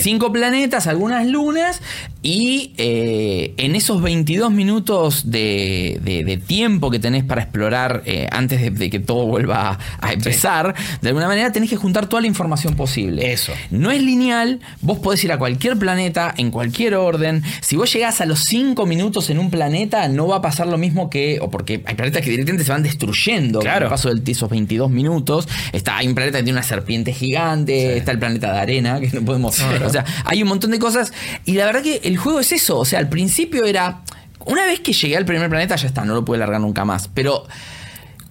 Cinco 0.00 0.32
planetas, 0.32 0.86
algunas 0.86 1.26
lunas 1.26 1.80
y 2.22 2.72
eh, 2.78 3.54
en 3.56 3.74
esos 3.76 4.02
22 4.02 4.50
minutos 4.50 5.30
de, 5.30 5.98
de- 6.02 6.24
de 6.24 6.36
tiempo 6.36 6.90
que 6.90 6.98
tenés 6.98 7.24
para 7.24 7.42
explorar 7.42 8.02
eh, 8.06 8.28
antes 8.30 8.60
de, 8.60 8.70
de 8.70 8.90
que 8.90 8.98
todo 9.00 9.26
vuelva 9.26 9.70
a, 9.70 9.78
a 10.08 10.12
empezar, 10.12 10.74
de 11.02 11.08
alguna 11.08 11.26
manera 11.28 11.52
tenés 11.52 11.70
que 11.70 11.76
juntar 11.76 12.06
toda 12.08 12.22
la 12.22 12.28
información 12.28 12.74
posible. 12.76 13.32
Eso. 13.32 13.52
No 13.70 13.90
es 13.90 14.02
lineal, 14.02 14.60
vos 14.80 14.98
podés 14.98 15.22
ir 15.24 15.32
a 15.32 15.38
cualquier 15.38 15.78
planeta 15.78 16.32
en 16.36 16.50
cualquier 16.50 16.94
orden. 16.94 17.42
Si 17.60 17.76
vos 17.76 17.92
llegás 17.92 18.20
a 18.20 18.26
los 18.26 18.40
5 18.40 18.86
minutos 18.86 19.30
en 19.30 19.38
un 19.38 19.50
planeta, 19.50 20.08
no 20.08 20.26
va 20.26 20.36
a 20.36 20.42
pasar 20.42 20.66
lo 20.66 20.78
mismo 20.78 21.10
que. 21.10 21.38
O 21.40 21.50
porque 21.50 21.82
hay 21.86 21.94
planetas 21.94 22.22
que 22.22 22.30
directamente 22.30 22.64
se 22.64 22.72
van 22.72 22.82
destruyendo 22.82 23.60
Claro. 23.64 23.86
el 23.86 23.90
paso 23.90 24.14
de 24.14 24.32
esos 24.32 24.48
22 24.48 24.90
minutos. 24.90 25.48
Está, 25.72 25.98
hay 25.98 26.08
un 26.08 26.14
planeta 26.14 26.38
que 26.38 26.44
tiene 26.44 26.58
una 26.58 26.66
serpiente 26.66 27.12
gigante, 27.12 27.96
está 27.96 28.12
el 28.12 28.18
planeta 28.18 28.52
de 28.52 28.58
arena, 28.60 29.00
que 29.00 29.08
no 29.08 29.24
podemos. 29.24 29.58
O 29.84 29.90
sea, 29.90 30.04
hay 30.24 30.42
un 30.42 30.48
montón 30.48 30.70
de 30.70 30.78
cosas. 30.78 31.12
Y 31.44 31.52
la 31.54 31.66
verdad 31.66 31.82
que 31.82 32.00
el 32.04 32.16
juego 32.16 32.40
es 32.40 32.52
eso. 32.52 32.78
O 32.78 32.84
sea, 32.84 32.98
al 32.98 33.08
principio 33.08 33.64
era. 33.64 34.00
Una 34.46 34.66
vez 34.66 34.80
que 34.80 34.92
llegué 34.92 35.16
al 35.16 35.24
primer 35.24 35.48
planeta, 35.48 35.76
ya 35.76 35.86
está, 35.86 36.04
no 36.04 36.14
lo 36.14 36.24
pude 36.24 36.38
largar 36.38 36.60
nunca 36.60 36.84
más. 36.84 37.08
Pero. 37.12 37.46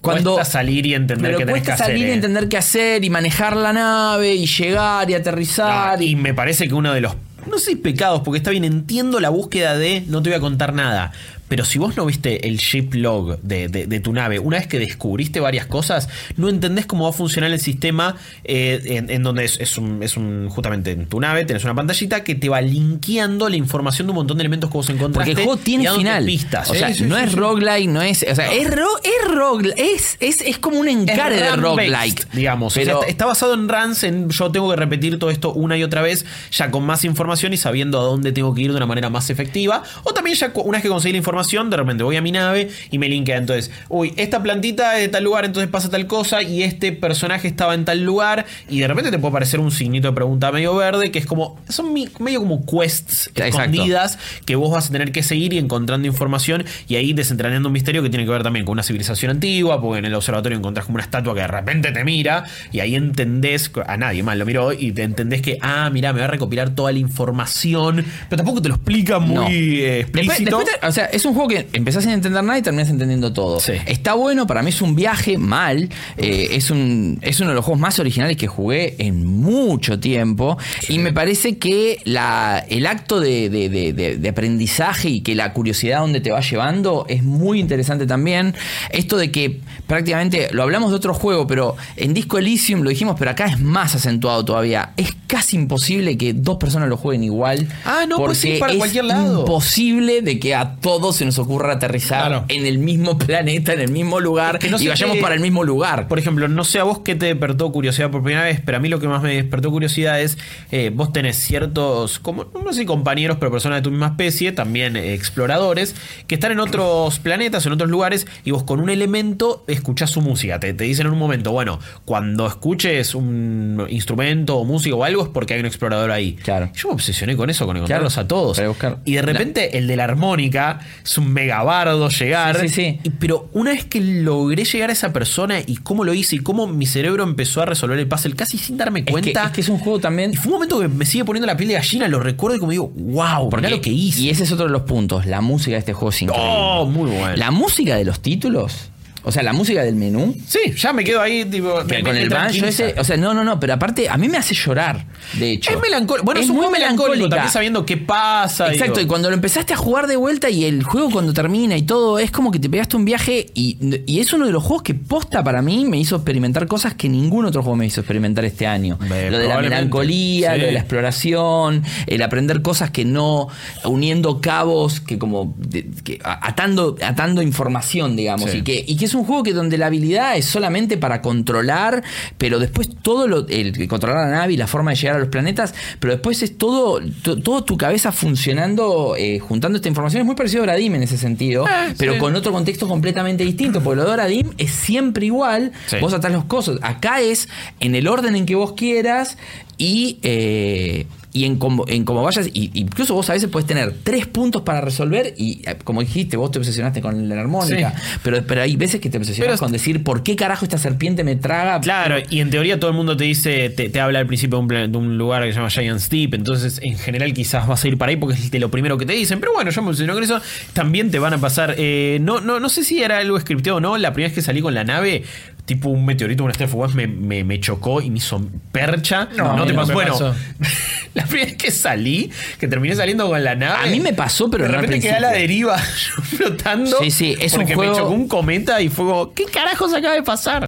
Cuando, 0.00 0.34
Cuesta 0.34 0.58
salir 0.58 0.84
y 0.84 0.92
entender 0.92 1.28
pero 1.28 1.38
qué 1.38 1.46
tenés 1.46 1.62
que 1.62 1.72
hacer, 1.72 1.86
salir 1.86 2.06
y 2.06 2.10
eh. 2.10 2.14
entender 2.14 2.46
qué 2.50 2.58
hacer 2.58 3.02
y 3.02 3.08
manejar 3.08 3.56
la 3.56 3.72
nave 3.72 4.34
y 4.34 4.46
llegar 4.46 5.08
y 5.08 5.14
aterrizar. 5.14 5.98
Ah, 5.98 6.02
y 6.02 6.14
me 6.14 6.34
parece 6.34 6.68
que 6.68 6.74
uno 6.74 6.92
de 6.92 7.00
los. 7.00 7.16
No 7.50 7.56
sé 7.56 7.70
si 7.70 7.76
pecados, 7.76 8.20
porque 8.20 8.36
está 8.36 8.50
bien, 8.50 8.64
entiendo 8.64 9.18
la 9.18 9.30
búsqueda 9.30 9.78
de 9.78 10.04
no 10.06 10.22
te 10.22 10.28
voy 10.28 10.36
a 10.36 10.40
contar 10.40 10.74
nada. 10.74 11.12
Pero 11.48 11.64
si 11.64 11.78
vos 11.78 11.96
no 11.96 12.06
viste 12.06 12.48
el 12.48 12.56
ship 12.56 12.94
log 12.94 13.38
de, 13.42 13.68
de- 13.68 13.86
de 13.86 14.00
tu 14.00 14.12
nave, 14.12 14.38
una 14.38 14.56
vez 14.58 14.66
que 14.66 14.78
descubriste 14.78 15.40
varias 15.40 15.66
cosas, 15.66 16.08
no 16.36 16.48
entendés 16.48 16.86
cómo 16.86 17.04
va 17.04 17.10
a 17.10 17.12
funcionar 17.12 17.50
el 17.50 17.60
sistema 17.60 18.16
eh, 18.44 18.80
en, 18.86 19.10
en 19.10 19.22
donde 19.22 19.44
es, 19.44 19.60
es 19.60 19.76
un, 19.76 20.02
es 20.02 20.16
un- 20.16 20.48
justamente 20.48 20.92
en 20.92 21.06
tu 21.06 21.20
nave, 21.20 21.44
tenés 21.44 21.62
una 21.64 21.74
pantallita 21.74 22.24
que 22.24 22.34
te 22.34 22.48
va 22.48 22.60
linkeando 22.60 23.48
la 23.48 23.56
información 23.56 24.06
de 24.06 24.12
un 24.12 24.16
montón 24.16 24.38
de 24.38 24.42
elementos 24.42 24.70
que 24.70 24.76
vos 24.78 24.88
encontraste. 24.88 25.32
Porque 25.32 25.42
el 25.42 25.46
juego 25.46 25.60
tiene 25.62 25.90
final. 25.90 26.24
pistas. 26.24 26.70
O 26.70 26.74
sea, 26.74 26.88
Sí, 26.88 26.94
sí, 26.94 27.04
no 27.04 27.16
sí, 27.16 27.24
es 27.24 27.32
roguelike, 27.34 27.88
no 27.90 28.00
es. 28.02 28.24
O 28.30 28.34
sea, 28.34 28.52
es, 28.52 28.70
ro- 28.70 28.98
es 29.02 29.34
roguelike. 29.34 29.78
Es, 29.78 30.16
es, 30.20 30.40
es 30.40 30.58
como 30.58 30.78
un 30.78 30.88
encare 30.88 31.36
de 31.36 31.56
roguelike. 31.56 32.26
Digamos. 32.32 32.72
O 32.72 32.74
sea, 32.74 32.84
Pero, 32.84 33.04
está, 33.04 33.26
basado 33.26 33.54
en 33.54 33.68
runs, 33.68 34.02
en 34.04 34.30
yo 34.30 34.50
tengo 34.50 34.70
que 34.70 34.76
repetir 34.76 35.18
todo 35.18 35.30
esto 35.30 35.52
una 35.52 35.76
y 35.76 35.82
otra 35.82 36.00
vez, 36.02 36.24
ya 36.50 36.70
con 36.70 36.84
más 36.84 37.04
información 37.04 37.52
y 37.52 37.56
sabiendo 37.58 38.00
a 38.00 38.02
dónde 38.04 38.32
tengo 38.32 38.54
que 38.54 38.62
ir 38.62 38.70
de 38.70 38.76
una 38.78 38.86
manera 38.86 39.10
más 39.10 39.28
efectiva. 39.30 39.82
O 40.04 40.14
también 40.14 40.36
ya 40.36 40.50
una 40.54 40.78
vez 40.78 40.82
que 40.82 40.88
conseguí 40.88 41.12
la 41.12 41.18
información, 41.18 41.33
de 41.44 41.76
repente 41.76 42.02
voy 42.04 42.16
a 42.16 42.22
mi 42.22 42.32
nave 42.32 42.68
y 42.90 42.98
me 42.98 43.08
linkea. 43.08 43.36
Entonces, 43.38 43.70
uy, 43.88 44.12
esta 44.16 44.42
plantita 44.42 44.96
es 44.96 45.02
de 45.02 45.08
tal 45.08 45.24
lugar, 45.24 45.44
entonces 45.44 45.70
pasa 45.70 45.90
tal 45.90 46.06
cosa, 46.06 46.42
y 46.42 46.62
este 46.62 46.92
personaje 46.92 47.48
estaba 47.48 47.74
en 47.74 47.84
tal 47.84 48.04
lugar, 48.04 48.46
y 48.68 48.78
de 48.80 48.88
repente 48.88 49.10
te 49.10 49.18
puede 49.18 49.30
aparecer 49.30 49.60
un 49.60 49.70
signito 49.70 50.08
de 50.08 50.14
pregunta 50.14 50.50
medio 50.52 50.74
verde, 50.76 51.10
que 51.10 51.18
es 51.18 51.26
como. 51.26 51.58
Son 51.68 51.92
mi- 51.92 52.08
medio 52.20 52.40
como 52.40 52.64
quests 52.64 53.28
Exacto. 53.28 53.44
escondidas 53.62 54.18
que 54.46 54.56
vos 54.56 54.70
vas 54.70 54.88
a 54.88 54.92
tener 54.92 55.12
que 55.12 55.22
seguir 55.22 55.52
y 55.52 55.58
encontrando 55.58 56.06
información 56.06 56.64
y 56.88 56.96
ahí 56.96 57.12
desentrañando 57.12 57.68
un 57.68 57.72
misterio 57.72 58.02
que 58.02 58.10
tiene 58.10 58.24
que 58.24 58.30
ver 58.30 58.42
también 58.42 58.64
con 58.64 58.72
una 58.74 58.82
civilización 58.82 59.30
antigua, 59.32 59.80
porque 59.80 59.98
en 59.98 60.04
el 60.04 60.14
observatorio 60.14 60.56
encontrás 60.58 60.86
como 60.86 60.96
una 60.96 61.04
estatua 61.04 61.34
que 61.34 61.40
de 61.40 61.46
repente 61.48 61.90
te 61.92 62.04
mira 62.04 62.44
y 62.72 62.80
ahí 62.80 62.94
entendés, 62.94 63.70
a 63.86 63.96
nadie 63.96 64.22
más 64.22 64.36
lo 64.36 64.46
miró, 64.46 64.72
y 64.72 64.92
te 64.92 65.02
entendés 65.02 65.42
que, 65.42 65.58
ah, 65.60 65.90
mira, 65.92 66.12
me 66.12 66.20
va 66.20 66.26
a 66.26 66.28
recopilar 66.28 66.70
toda 66.74 66.92
la 66.92 66.98
información, 66.98 68.04
pero 68.28 68.36
tampoco 68.38 68.62
te 68.62 68.68
lo 68.68 68.76
explica 68.76 69.18
muy 69.18 69.34
No. 69.34 69.46
eh, 69.48 70.04
Después- 70.12 70.24
explícito. 70.26 70.58
después 70.58 70.80
te- 70.80 70.86
o 70.86 70.92
sea, 70.92 71.04
es 71.06 71.23
un 71.24 71.34
juego 71.34 71.48
que 71.48 71.66
empezás 71.72 72.04
sin 72.04 72.12
entender 72.12 72.42
nada 72.44 72.58
y 72.58 72.62
terminas 72.62 72.88
entendiendo 72.90 73.32
todo. 73.32 73.60
Sí. 73.60 73.72
Está 73.86 74.14
bueno, 74.14 74.46
para 74.46 74.62
mí 74.62 74.70
es 74.70 74.80
un 74.82 74.94
viaje 74.94 75.38
mal. 75.38 75.88
eh, 76.16 76.48
es, 76.52 76.70
un, 76.70 77.18
es 77.22 77.40
uno 77.40 77.50
de 77.50 77.54
los 77.56 77.64
juegos 77.64 77.80
más 77.80 77.98
originales 77.98 78.36
que 78.36 78.46
jugué 78.46 78.94
en 78.98 79.24
mucho 79.26 79.98
tiempo. 80.00 80.56
Y 80.88 80.98
me 80.98 81.12
parece 81.12 81.58
que 81.58 81.98
la, 82.04 82.64
el 82.68 82.86
acto 82.86 83.20
de, 83.20 83.48
de- 83.50 83.68
de- 83.68 83.92
de- 83.92 84.16
de 84.16 84.28
aprendizaje 84.28 85.08
y 85.08 85.20
que 85.20 85.34
la 85.34 85.52
curiosidad 85.52 86.00
donde 86.00 86.20
te 86.20 86.30
va 86.30 86.40
llevando 86.40 87.06
es 87.08 87.22
muy 87.22 87.60
interesante 87.60 88.06
también. 88.06 88.54
Esto 88.90 89.16
de 89.16 89.30
que 89.30 89.60
prácticamente, 89.86 90.48
lo 90.52 90.62
hablamos 90.62 90.90
de 90.90 90.96
otro 90.96 91.14
juego, 91.14 91.46
pero 91.46 91.76
en 91.96 92.14
Disco 92.14 92.38
Elysium 92.38 92.82
lo 92.82 92.90
dijimos, 92.90 93.16
pero 93.18 93.30
acá 93.30 93.46
es 93.46 93.60
más 93.60 93.94
acentuado 93.94 94.44
todavía. 94.44 94.92
Es 94.96 95.14
casi 95.26 95.56
imposible 95.56 96.16
que 96.18 96.32
dos 96.32 96.56
personas 96.58 96.88
lo 96.88 96.96
jueguen 96.96 97.24
igual. 97.24 97.68
Ah, 97.84 98.04
no, 98.08 98.16
pues 98.16 98.38
sí, 98.38 98.48
porque 98.48 98.60
para 98.60 98.72
es 98.72 98.78
cualquier 98.78 99.04
lado. 99.04 99.40
imposible 99.40 100.22
de 100.22 100.38
que 100.38 100.54
a 100.54 100.76
todos 100.76 101.16
se 101.16 101.24
nos 101.24 101.38
ocurra 101.38 101.72
aterrizar 101.74 102.26
Claro. 102.28 102.44
en 102.48 102.66
el 102.66 102.78
mismo 102.78 103.18
planeta, 103.18 103.72
en 103.72 103.80
el 103.80 103.90
mismo 103.90 104.20
lugar 104.20 104.56
Es 104.56 104.64
que 104.64 104.70
no 104.70 104.80
y 104.80 104.88
vayamos 104.88 105.18
para 105.18 105.34
el 105.34 105.40
mismo 105.40 105.64
lugar. 105.64 106.08
Por 106.08 106.18
ejemplo, 106.18 106.48
no 106.48 106.64
sé 106.64 106.78
a 106.78 106.84
vos 106.84 107.00
qué 107.00 107.14
te 107.14 107.26
despertó 107.26 107.70
curiosidad 107.72 108.10
por 108.10 108.22
primera 108.22 108.44
vez, 108.44 108.60
pero 108.64 108.78
a 108.78 108.80
mí 108.80 108.88
lo 108.88 109.00
que 109.00 109.08
más 109.08 109.22
me 109.22 109.34
despertó 109.34 109.70
curiosidad 109.70 110.20
es, 110.20 110.38
eh, 110.70 110.90
vos 110.94 111.12
tenés 111.12 111.36
ciertos, 111.36 112.18
como, 112.18 112.44
no 112.64 112.72
sé 112.72 112.84
compañeros, 112.86 113.36
pero 113.40 113.50
personas 113.50 113.78
de 113.78 113.82
tu 113.82 113.90
misma 113.90 114.06
especie, 114.08 114.52
también 114.52 114.96
eh, 114.96 115.14
exploradores, 115.14 115.94
que 116.26 116.34
están 116.34 116.52
en 116.52 116.60
otros 116.60 117.18
planetas, 117.18 117.66
en 117.66 117.72
otros 117.72 117.90
lugares, 117.90 118.26
y 118.44 118.50
vos 118.50 118.62
con 118.64 118.80
un 118.80 118.90
elemento 118.90 119.64
escuchás 119.74 120.10
su 120.10 120.20
música. 120.20 120.58
Te, 120.60 120.72
te 120.74 120.84
dicen 120.84 121.06
en 121.06 121.12
un 121.12 121.18
momento, 121.18 121.52
bueno, 121.52 121.78
cuando 122.04 122.46
escuches 122.46 123.14
un 123.14 123.86
instrumento 123.90 124.56
o 124.56 124.64
música 124.64 124.94
o 124.96 125.04
algo 125.04 125.22
es 125.22 125.28
porque 125.28 125.54
hay 125.54 125.60
un 125.60 125.66
explorador 125.66 126.10
ahí. 126.10 126.34
Claro. 126.34 126.70
Yo 126.74 126.88
me 126.88 126.94
obsesioné 126.94 127.36
con 127.36 127.50
eso, 127.50 127.66
con 127.66 127.76
encontrarlos 127.76 128.14
Claro, 128.14 128.24
a 128.24 128.28
todos. 128.28 128.60
Y 129.04 129.14
de 129.14 129.22
repente 129.22 129.78
el 129.78 129.86
de 129.86 129.96
la 129.96 130.04
armónica 130.04 130.80
es 131.04 131.18
un 131.18 131.32
megabardo 131.32 132.08
llegar. 132.08 132.60
Sí, 132.60 132.68
sí, 132.68 132.74
sí. 132.74 133.00
Y- 133.04 133.10
pero 133.10 133.48
una 133.52 133.70
vez 133.70 133.84
que 133.84 134.00
logré 134.00 134.64
llegar 134.64 134.90
a 134.90 134.92
esa 134.92 135.12
persona 135.12 135.60
y 135.66 135.76
cómo 135.76 136.04
lo 136.04 136.14
hice 136.14 136.36
y 136.36 136.38
cómo 136.40 136.66
mi 136.66 136.86
cerebro 136.86 137.22
empezó 137.24 137.62
a 137.62 137.66
resolver 137.66 137.98
el 137.98 138.06
puzzle 138.08 138.34
casi 138.34 138.58
sin 138.58 138.76
darme 138.76 139.00
Es 139.00 139.06
que, 139.06 139.12
cuenta. 139.12 139.44
es 139.46 139.50
que 139.52 139.60
es 139.60 139.68
un 139.68 139.78
juego 139.78 139.98
también. 140.00 140.32
Y 140.32 140.36
fue 140.36 140.46
un 140.48 140.54
momento 140.54 140.80
que 140.80 140.88
me 140.88 141.06
sigue 141.06 141.24
poniendo 141.24 141.46
la 141.46 141.56
piel 141.56 141.68
de 141.68 141.74
gallina, 141.74 142.08
lo 142.08 142.20
recuerdo 142.20 142.56
y 142.56 142.60
como 142.60 142.70
digo, 142.72 142.92
wow, 142.96 143.48
porque- 143.50 143.68
lo 143.70 143.80
que 143.80 143.90
hice. 143.90 144.20
Y 144.20 144.30
ese 144.30 144.44
es 144.44 144.52
otro 144.52 144.66
de 144.66 144.72
los 144.72 144.82
puntos. 144.82 145.26
La 145.26 145.40
música 145.40 145.72
de 145.72 145.78
este 145.80 145.92
juego 145.92 146.10
es 146.10 146.22
increíble. 146.22 146.48
Oh, 146.54 146.86
muy 146.86 147.10
bueno. 147.10 147.36
La 147.36 147.50
música 147.50 147.96
de 147.96 148.04
los 148.04 148.20
títulos, 148.20 148.90
o 149.24 149.32
sea, 149.32 149.42
la 149.42 149.52
música 149.52 149.82
del 149.82 149.96
menú. 149.96 150.34
Sí, 150.46 150.58
ya 150.76 150.92
me 150.92 151.02
quedo 151.04 151.20
ahí, 151.20 151.44
tipo. 151.46 151.74
que 151.86 151.96
me- 151.96 152.02
con 152.02 152.14
me 152.14 152.22
el 152.22 152.28
banjo 152.28 152.66
ese, 152.66 152.94
o 152.98 153.04
sea, 153.04 153.16
no, 153.16 153.34
no, 153.34 153.42
no, 153.44 153.58
pero 153.58 153.74
aparte 153.74 154.08
a 154.08 154.16
mí 154.16 154.28
me 154.28 154.38
hace 154.38 154.54
llorar, 154.54 155.06
de 155.38 155.52
hecho. 155.52 155.70
Es 155.72 155.80
melancólico. 155.80 156.24
Bueno, 156.24 156.40
es, 156.40 156.48
un 156.50 156.56
muy 156.56 156.68
melancólico 156.70 157.28
también 157.28 157.50
sabiendo 157.50 157.84
qué 157.86 157.96
pasa. 157.96 158.72
Exacto, 158.72 159.00
y 159.00 159.06
cuando 159.06 159.28
lo 159.30 159.34
empezaste 159.34 159.72
a 159.74 159.76
jugar 159.76 160.06
de 160.06 160.16
vuelta 160.16 160.50
y 160.50 160.64
el 160.64 160.82
juego 160.84 161.10
cuando 161.10 161.32
termina 161.32 161.76
y 161.76 161.82
todo, 161.82 162.18
es 162.18 162.30
como 162.30 162.50
que 162.50 162.58
te 162.58 162.68
pegaste 162.68 162.96
un 162.96 163.04
viaje 163.04 163.46
y, 163.54 163.78
y 164.06 164.20
es 164.20 164.32
uno 164.32 164.46
de 164.46 164.52
los 164.52 164.62
juegos 164.62 164.82
que 164.82 164.94
posta 164.94 165.42
para 165.42 165.62
mí 165.62 165.84
me 165.84 165.98
hizo 165.98 166.16
experimentar 166.16 166.66
cosas 166.66 166.94
que 166.94 167.08
ningún 167.08 167.44
otro 167.46 167.62
juego 167.62 167.76
me 167.76 167.86
hizo 167.86 168.00
experimentar 168.00 168.44
este 168.44 168.66
año. 168.66 168.98
Lo 169.00 169.38
de 169.38 169.48
la 169.48 169.60
melancolía, 169.60 170.54
Sí. 170.54 170.60
lo 170.60 170.66
de 170.66 170.72
la 170.72 170.80
exploración, 170.80 171.82
el 172.06 172.22
aprender 172.22 172.62
cosas 172.62 172.90
que 172.90 173.04
no, 173.04 173.48
uniendo 173.84 174.40
cabos, 174.40 175.00
que 175.00 175.18
como 175.18 175.56
que 176.04 176.18
atando, 176.22 176.96
atando 177.02 177.42
información, 177.42 178.16
digamos, 178.16 178.50
Sí. 178.50 178.58
y 178.58 178.62
que, 178.62 178.84
y 178.86 178.96
que 178.96 179.04
es 179.06 179.13
un 179.14 179.24
juego 179.24 179.42
que 179.42 179.52
donde 179.52 179.78
la 179.78 179.86
habilidad 179.86 180.36
es 180.36 180.44
solamente 180.46 180.96
para 180.96 181.20
controlar, 181.22 182.02
pero 182.38 182.58
después 182.58 182.88
todo 183.02 183.26
lo, 183.28 183.46
el 183.48 183.86
controlar 183.88 184.28
la 184.28 184.36
nave 184.38 184.52
y 184.54 184.56
la 184.56 184.66
forma 184.66 184.90
de 184.92 184.96
llegar 184.96 185.16
a 185.16 185.18
los 185.18 185.28
planetas, 185.28 185.74
pero 186.00 186.12
después 186.14 186.42
es 186.42 186.56
todo, 186.58 187.00
to- 187.22 187.38
todo 187.40 187.64
tu 187.64 187.76
cabeza 187.76 188.12
funcionando, 188.12 189.14
eh, 189.16 189.38
juntando 189.38 189.76
esta 189.76 189.88
información. 189.88 190.20
Es 190.20 190.26
muy 190.26 190.34
parecido 190.36 190.62
a 190.62 190.64
Oradim 190.64 190.94
en 190.94 191.02
ese 191.02 191.16
sentido, 191.18 191.64
pero 191.98 192.18
con 192.18 192.34
otro 192.36 192.52
contexto 192.52 192.88
completamente 192.88 193.44
distinto, 193.44 193.82
porque 193.82 193.96
lo 193.96 194.04
de 194.04 194.10
Oradim 194.12 194.50
es 194.58 194.70
siempre 194.70 195.26
igual, 195.26 195.72
Sí. 195.86 195.96
vos 196.00 196.12
atás 196.12 196.32
los 196.32 196.44
cosas. 196.44 196.78
Acá 196.82 197.20
es 197.20 197.48
en 197.80 197.94
el 197.94 198.08
orden 198.08 198.36
en 198.36 198.46
que 198.46 198.54
vos 198.54 198.72
quieras 198.72 199.36
y... 199.78 200.18
eh, 200.22 201.06
y 201.34 201.44
en 201.44 201.56
cómo, 201.58 201.84
en 201.88 202.04
cómo 202.06 202.22
vayas, 202.22 202.46
y, 202.54 202.70
incluso 202.72 203.12
vos 203.12 203.28
a 203.28 203.34
veces 203.34 203.50
puedes 203.50 203.66
tener 203.66 203.92
tres 204.04 204.26
puntos 204.26 204.62
para 204.62 204.80
resolver, 204.80 205.34
y 205.36 205.60
eh, 205.68 205.76
como 205.84 206.00
dijiste, 206.00 206.36
vos 206.38 206.50
te 206.50 206.58
obsesionaste 206.60 207.02
con 207.02 207.28
la 207.28 207.38
armónica, 207.40 207.90
Sí. 207.98 208.18
pero, 208.22 208.42
pero 208.46 208.62
hay 208.62 208.76
veces 208.76 209.00
que 209.00 209.10
te 209.10 209.18
obsesionas 209.18 209.54
Pero- 209.54 209.58
con 209.58 209.72
decir 209.72 210.02
por 210.02 210.22
qué 210.22 210.36
carajo 210.36 210.64
esta 210.64 210.78
serpiente 210.78 211.24
me 211.24 211.36
traga. 211.36 211.80
Claro, 211.80 212.16
y 212.30 212.40
en 212.40 212.48
teoría 212.50 212.78
todo 212.80 212.88
el 212.90 212.96
mundo 212.96 213.16
te 213.16 213.24
dice, 213.24 213.68
te, 213.70 213.88
te 213.90 214.00
habla 214.00 214.20
al 214.20 214.26
principio 214.26 214.58
de 214.58 214.62
un, 214.86 214.92
de 214.92 214.96
un 214.98 215.18
lugar 215.18 215.42
que 215.42 215.50
se 215.52 215.56
llama 215.56 215.70
Giant's 215.70 216.08
Deep, 216.08 216.34
entonces 216.34 216.78
en 216.82 216.96
general 216.96 217.34
quizás 217.34 217.66
vas 217.66 217.84
a 217.84 217.88
ir 217.88 217.98
para 217.98 218.10
ahí 218.10 218.16
porque 218.16 218.36
es 218.38 218.50
de 218.50 218.60
lo 218.60 218.70
primero 218.70 218.96
que 218.96 219.04
te 219.04 219.12
dicen, 219.14 219.40
pero 219.40 219.52
bueno, 219.52 219.70
yo 219.72 219.82
me 219.82 219.88
emociono 219.88 220.14
con 220.14 220.22
eso, 220.22 220.40
también 220.72 221.10
te 221.10 221.18
van 221.18 221.34
a 221.34 221.38
pasar, 221.38 221.74
eh, 221.78 222.18
no, 222.20 222.40
no, 222.40 222.60
no 222.60 222.68
sé 222.68 222.84
si 222.84 223.02
era 223.02 223.18
algo 223.18 223.38
scriptado 223.40 223.78
o 223.78 223.80
no, 223.80 223.98
la 223.98 224.12
primera 224.12 224.28
vez 224.28 224.36
que 224.36 224.42
salí 224.42 224.60
con 224.60 224.72
la 224.72 224.84
nave, 224.84 225.24
tipo 225.64 225.88
un 225.88 226.04
meteorito, 226.04 226.44
una 226.44 226.52
estrella 226.52 226.70
fugaz, 226.70 226.94
me, 226.94 227.06
me, 227.06 227.42
me 227.44 227.58
chocó 227.60 228.00
y 228.02 228.10
me 228.10 228.18
hizo 228.18 228.40
percha. 228.72 229.28
No, 229.36 229.56
No, 229.56 229.66
te 229.66 229.72
pasó. 229.74 229.92
Bueno, 229.94 230.12
pasó. 230.12 230.34
la 231.14 231.24
primera 231.24 231.46
vez 231.50 231.56
que 231.56 231.70
salí, 231.70 232.30
que 232.58 232.68
terminé 232.68 232.94
saliendo 232.94 233.28
con 233.28 233.42
la 233.42 233.54
nave. 233.54 233.88
A 233.88 233.90
mí 233.90 234.00
me 234.00 234.12
pasó, 234.12 234.50
pero 234.50 234.64
de 234.64 234.70
repente 234.72 235.00
quedé 235.00 235.14
a 235.14 235.20
la 235.20 235.32
deriva, 235.32 235.78
flotando. 236.22 236.98
Sí, 237.00 237.10
sí, 237.10 237.36
es 237.40 237.52
un 237.54 237.60
porque 237.60 237.74
juego- 237.74 237.92
me 237.92 237.98
chocó 237.98 238.10
un 238.12 238.28
cometa 238.28 238.80
y 238.82 238.88
fue 238.88 239.06
como, 239.06 239.32
¿qué 239.32 239.44
carajos 239.46 239.94
acaba 239.94 240.14
de 240.14 240.22
pasar? 240.22 240.66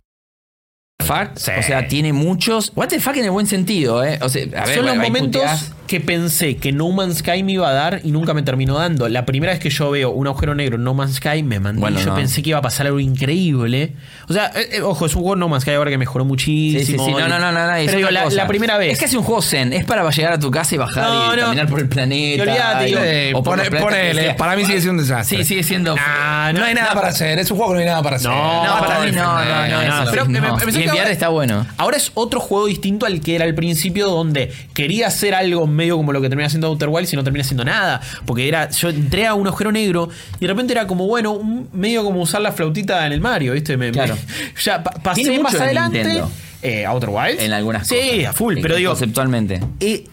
Fuck, 1.04 1.36
Sí. 1.36 1.50
O 1.58 1.62
sea, 1.62 1.86
tiene 1.86 2.12
muchos. 2.12 2.72
What 2.74 2.88
the 2.88 2.98
fuck 2.98 3.16
en 3.16 3.24
el 3.26 3.30
buen 3.30 3.46
sentido, 3.46 4.02
¿eh? 4.04 4.18
O 4.22 4.28
sea, 4.28 4.44
a 4.60 4.64
ver, 4.66 4.76
Son 4.76 4.86
los 4.86 4.96
momentos. 4.96 5.72
Que 5.86 6.00
pensé 6.00 6.56
que 6.56 6.72
No 6.72 6.90
Man's 6.90 7.18
Sky 7.18 7.42
me 7.42 7.52
iba 7.52 7.68
a 7.68 7.72
dar 7.72 8.00
y 8.04 8.10
nunca 8.12 8.34
me 8.34 8.42
terminó 8.42 8.74
dando. 8.78 9.08
La 9.08 9.24
primera 9.24 9.52
vez 9.52 9.60
que 9.60 9.70
yo 9.70 9.90
veo 9.90 10.10
un 10.10 10.26
agujero 10.26 10.54
negro 10.54 10.76
en 10.76 10.84
No 10.84 10.94
Man's 10.94 11.14
Sky 11.16 11.42
me 11.42 11.60
mandé. 11.60 11.80
Bueno, 11.80 11.98
yo 12.00 12.06
no. 12.06 12.14
pensé 12.14 12.42
que 12.42 12.50
iba 12.50 12.58
a 12.58 12.62
pasar 12.62 12.86
algo 12.86 13.00
increíble. 13.00 13.92
O 14.28 14.32
sea, 14.32 14.50
eh, 14.54 14.68
eh, 14.72 14.80
ojo, 14.82 15.06
es 15.06 15.14
un 15.14 15.22
juego 15.22 15.36
No 15.36 15.48
Man's 15.48 15.62
Sky 15.62 15.72
ahora 15.72 15.90
que 15.90 15.98
mejoró 15.98 16.24
muchísimo. 16.24 16.80
Sí, 16.80 16.86
sí, 16.86 16.98
sí. 16.98 17.10
No, 17.12 17.28
no, 17.28 17.38
no, 17.38 17.52
no. 17.52 17.72
Pero 17.86 17.98
digo, 17.98 18.10
la, 18.10 18.46
primera 18.46 18.78
vez. 18.78 18.92
Es 18.92 19.00
casi 19.00 19.16
un 19.16 19.22
juego 19.24 19.42
zen. 19.42 19.72
Es 19.72 19.84
para 19.84 20.08
llegar 20.10 20.32
a 20.32 20.38
tu 20.38 20.50
casa 20.50 20.74
y 20.74 20.78
bajar 20.78 21.04
No, 21.08 21.32
y 21.34 21.36
no. 21.36 21.42
caminar 21.44 21.68
por 21.68 21.80
el 21.80 21.88
planeta. 21.88 22.80
Digo, 22.82 23.00
Eh, 23.02 23.32
o 23.34 23.42
por 23.42 23.58
sea. 23.60 24.36
para 24.36 24.56
mí 24.56 24.64
sigue 24.64 24.80
siendo 24.80 25.00
un 25.02 25.06
desastre. 25.08 25.38
Sí, 25.38 25.44
sigue 25.44 25.62
siendo. 25.62 25.94
Ah, 25.98 26.52
No 26.54 26.64
hay 26.64 26.74
nada 26.74 26.92
para 26.94 27.08
hacer. 27.08 27.38
Es 27.38 27.50
un 27.50 27.56
juego 27.56 27.72
que 27.72 27.76
no 27.76 27.80
hay 27.80 27.86
nada 27.86 28.02
para 28.02 28.16
hacer. 28.16 28.30
No, 28.30 28.76
para 28.80 29.00
mí 29.00 29.12
no, 29.12 29.22
no, 29.44 30.04
no. 30.04 30.10
pero 30.10 30.26
me- 30.26 31.10
está 31.10 31.28
bueno. 31.28 31.66
Ahora 31.76 31.96
es 31.96 32.10
otro 32.14 32.40
juego 32.40 32.66
distinto 32.66 33.06
al 33.06 33.20
que 33.20 33.34
era 33.34 33.44
al 33.44 33.54
principio, 33.54 34.08
donde 34.08 34.52
quería 34.74 35.06
hacer 35.08 35.34
algo 35.34 35.66
medio 35.76 35.96
como 35.96 36.12
lo 36.12 36.20
que 36.20 36.28
termina 36.28 36.46
haciendo 36.46 36.66
Outer 36.68 36.88
Wilds 36.88 37.12
y 37.12 37.16
no 37.16 37.22
termina 37.24 37.42
haciendo 37.44 37.64
nada. 37.64 38.00
Porque 38.24 38.48
era, 38.48 38.68
yo 38.70 38.88
entré 38.88 39.26
a 39.26 39.34
un 39.34 39.46
agujero 39.46 39.70
negro 39.70 40.08
y 40.38 40.40
de 40.40 40.46
repente 40.48 40.72
era 40.72 40.86
como, 40.86 41.06
bueno, 41.06 41.32
un- 41.32 41.68
medio 41.72 42.02
como 42.02 42.20
usar 42.22 42.40
la 42.40 42.50
flautita 42.52 43.06
en 43.06 43.12
el 43.12 43.20
Mario, 43.20 43.52
¿viste? 43.52 43.76
Me- 43.76 43.86
me- 43.86 43.92
Claro. 43.92 44.16
ya 44.64 44.82
pa- 44.82 44.90
pasé 44.90 45.22
Tiene 45.22 45.38
más 45.40 45.52
mucho 45.52 45.58
de 45.62 45.64
adelante. 45.70 46.22
Eh, 46.62 46.84
Outer 46.86 47.10
Wilds. 47.10 47.42
En 47.42 47.52
algunas 47.52 47.86
sí, 47.86 47.94
cosas. 48.16 48.26
a 48.30 48.32
full. 48.32 48.56
Pero 48.60 48.76
digo, 48.76 48.90
Conceptualmente. 48.92 49.60
eh, 49.80 50.04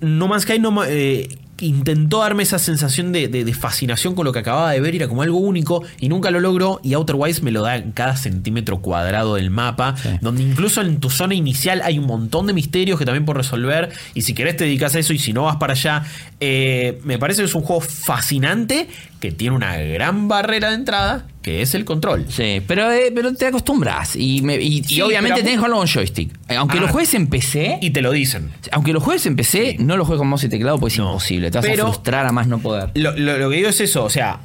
No 0.00 0.28
Man's 0.28 0.42
Sky 0.42 0.58
no, 0.58 0.84
eh, 0.84 1.28
intentó 1.66 2.18
darme 2.20 2.42
esa 2.42 2.58
sensación 2.58 3.12
de, 3.12 3.28
de- 3.28 3.44
de 3.44 3.54
fascinación 3.54 4.14
con 4.14 4.24
lo 4.24 4.32
que 4.32 4.40
acababa 4.40 4.70
de 4.72 4.80
ver, 4.80 4.94
era 4.94 5.08
como 5.08 5.22
algo 5.22 5.38
único 5.38 5.82
y 5.98 6.08
nunca 6.08 6.30
lo 6.30 6.40
logró. 6.40 6.80
Y 6.82 6.94
Outer 6.94 7.16
Wilds 7.16 7.42
me 7.42 7.50
lo 7.50 7.62
da 7.62 7.76
en 7.76 7.92
cada 7.92 8.16
centímetro 8.16 8.80
cuadrado 8.80 9.36
del 9.36 9.50
mapa, 9.50 9.94
donde 10.20 10.42
incluso 10.42 10.80
en 10.82 10.98
tu 11.00 11.08
zona 11.10 11.34
inicial 11.34 11.80
hay 11.84 11.98
un 11.98 12.06
montón 12.06 12.46
de 12.46 12.52
misterios 12.52 12.98
que 12.98 13.04
también 13.04 13.24
por 13.24 13.36
resolver. 13.36 13.90
Y 14.14 14.22
si 14.22 14.34
querés 14.34 14.56
te 14.56 14.64
dedicas 14.64 14.94
a 14.94 14.98
eso 14.98 15.12
y 15.12 15.18
si 15.18 15.32
no 15.32 15.44
vas 15.44 15.56
para 15.56 15.72
allá, 15.72 16.02
eh, 16.40 17.00
me 17.04 17.18
parece 17.18 17.42
que 17.42 17.46
es 17.46 17.54
un 17.54 17.62
juego 17.62 17.80
fascinante 17.80 18.88
que 19.20 19.32
tiene 19.32 19.54
una 19.56 19.76
gran 19.76 20.28
barrera 20.28 20.68
de 20.70 20.74
entrada, 20.74 21.26
que 21.42 21.60
es 21.60 21.74
el 21.74 21.84
control. 21.84 22.26
Sí, 22.28 22.62
pero, 22.66 22.90
eh, 22.92 23.10
pero 23.14 23.34
te 23.34 23.46
acostumbras. 23.46 24.14
Y, 24.16 24.42
me- 24.42 24.56
y- 24.56 24.78
y 24.78 24.84
Sí, 24.84 25.00
obviamente 25.00 25.34
pero- 25.34 25.44
tenés 25.44 25.52
que 25.52 25.56
jugarlo 25.58 25.76
con 25.78 25.86
joystick. 25.88 26.32
Eh, 26.48 26.54
Aunque 26.56 26.78
Ah. 26.78 26.82
lo 26.82 26.88
juegues 26.88 27.12
en 27.14 27.26
PC. 27.26 27.78
Y 27.82 27.90
te 27.90 28.00
lo 28.00 28.12
dicen. 28.12 28.50
aunque 28.70 28.92
lo 28.92 29.00
juegues 29.00 29.26
en 29.26 29.34
PC, 29.36 29.76
no 29.80 29.96
lo 29.96 30.04
juegues 30.04 30.18
con 30.20 30.28
mouse 30.28 30.44
y 30.44 30.48
teclado 30.48 30.78
porque 30.78 30.92
es 30.94 30.98
imposible. 30.98 31.50
Te 31.50 31.58
vas 31.58 31.66
Pero- 31.66 31.82
a 31.82 31.86
frustrar 31.88 32.26
a 32.26 32.32
más 32.32 32.46
no 32.46 32.58
poder. 32.60 32.90
Lo, 32.94 33.10
lo- 33.16 33.36
lo 33.38 33.50
que 33.50 33.56
digo 33.56 33.68
es 33.68 33.80
eso, 33.80 34.04
o 34.04 34.10
sea, 34.10 34.38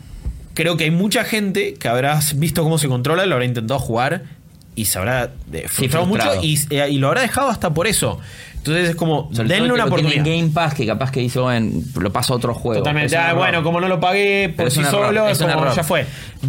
creo 0.55 0.75
que 0.75 0.85
hay 0.85 0.91
mucha 0.91 1.23
gente 1.23 1.75
que 1.75 1.87
habrá 1.87 2.19
visto 2.35 2.63
cómo 2.63 2.77
se 2.79 2.87
controla, 2.87 3.25
lo 3.27 3.35
habrá 3.35 3.45
intentado 3.45 3.79
jugar 3.79 4.23
y 4.75 4.85
se 4.85 4.97
habrá 4.97 5.31
eh, 5.53 5.65
frustrado 5.67 6.05
mucho 6.07 6.23
frustrado. 6.23 6.43
y, 6.45 6.59
eh, 6.71 6.89
y 6.89 6.97
lo 6.97 7.07
habrá 7.09 7.21
dejado 7.21 7.49
hasta 7.49 7.73
por 7.73 7.85
eso. 7.87 8.19
Entonces 8.57 8.89
es 8.89 8.95
como, 8.97 9.29
Sobre 9.33 9.47
denle 9.47 9.71
una 9.71 9.85
que 9.85 9.89
lo 9.91 9.95
tiene 9.95 10.09
oportunidad. 10.09 10.39
Game 10.41 10.51
Pass 10.53 10.73
que 10.73 10.85
capaz 10.85 11.09
que 11.11 11.21
dice, 11.21 11.39
bueno, 11.39 11.81
lo 12.01 12.11
paso 12.11 12.33
a 12.33 12.35
otro 12.35 12.53
juego. 12.53 12.79
Totalmente. 12.81 13.07
Es 13.07 13.13
un 13.13 13.19
Ah, 13.19 13.27
error. 13.29 13.37
bueno, 13.37 13.63
como 13.63 13.79
no 13.79 13.87
lo 13.87 13.99
pagué 14.01 14.49
por 14.49 14.55
Pero 14.57 14.67
es 14.67 14.73
sí 14.73 14.79
un 14.81 14.85
error, 14.87 15.05
solo, 15.05 15.27
es 15.29 15.39
un 15.39 15.47
como 15.47 15.61
error. 15.61 15.75
ya 15.75 15.83
fue. 15.85 16.05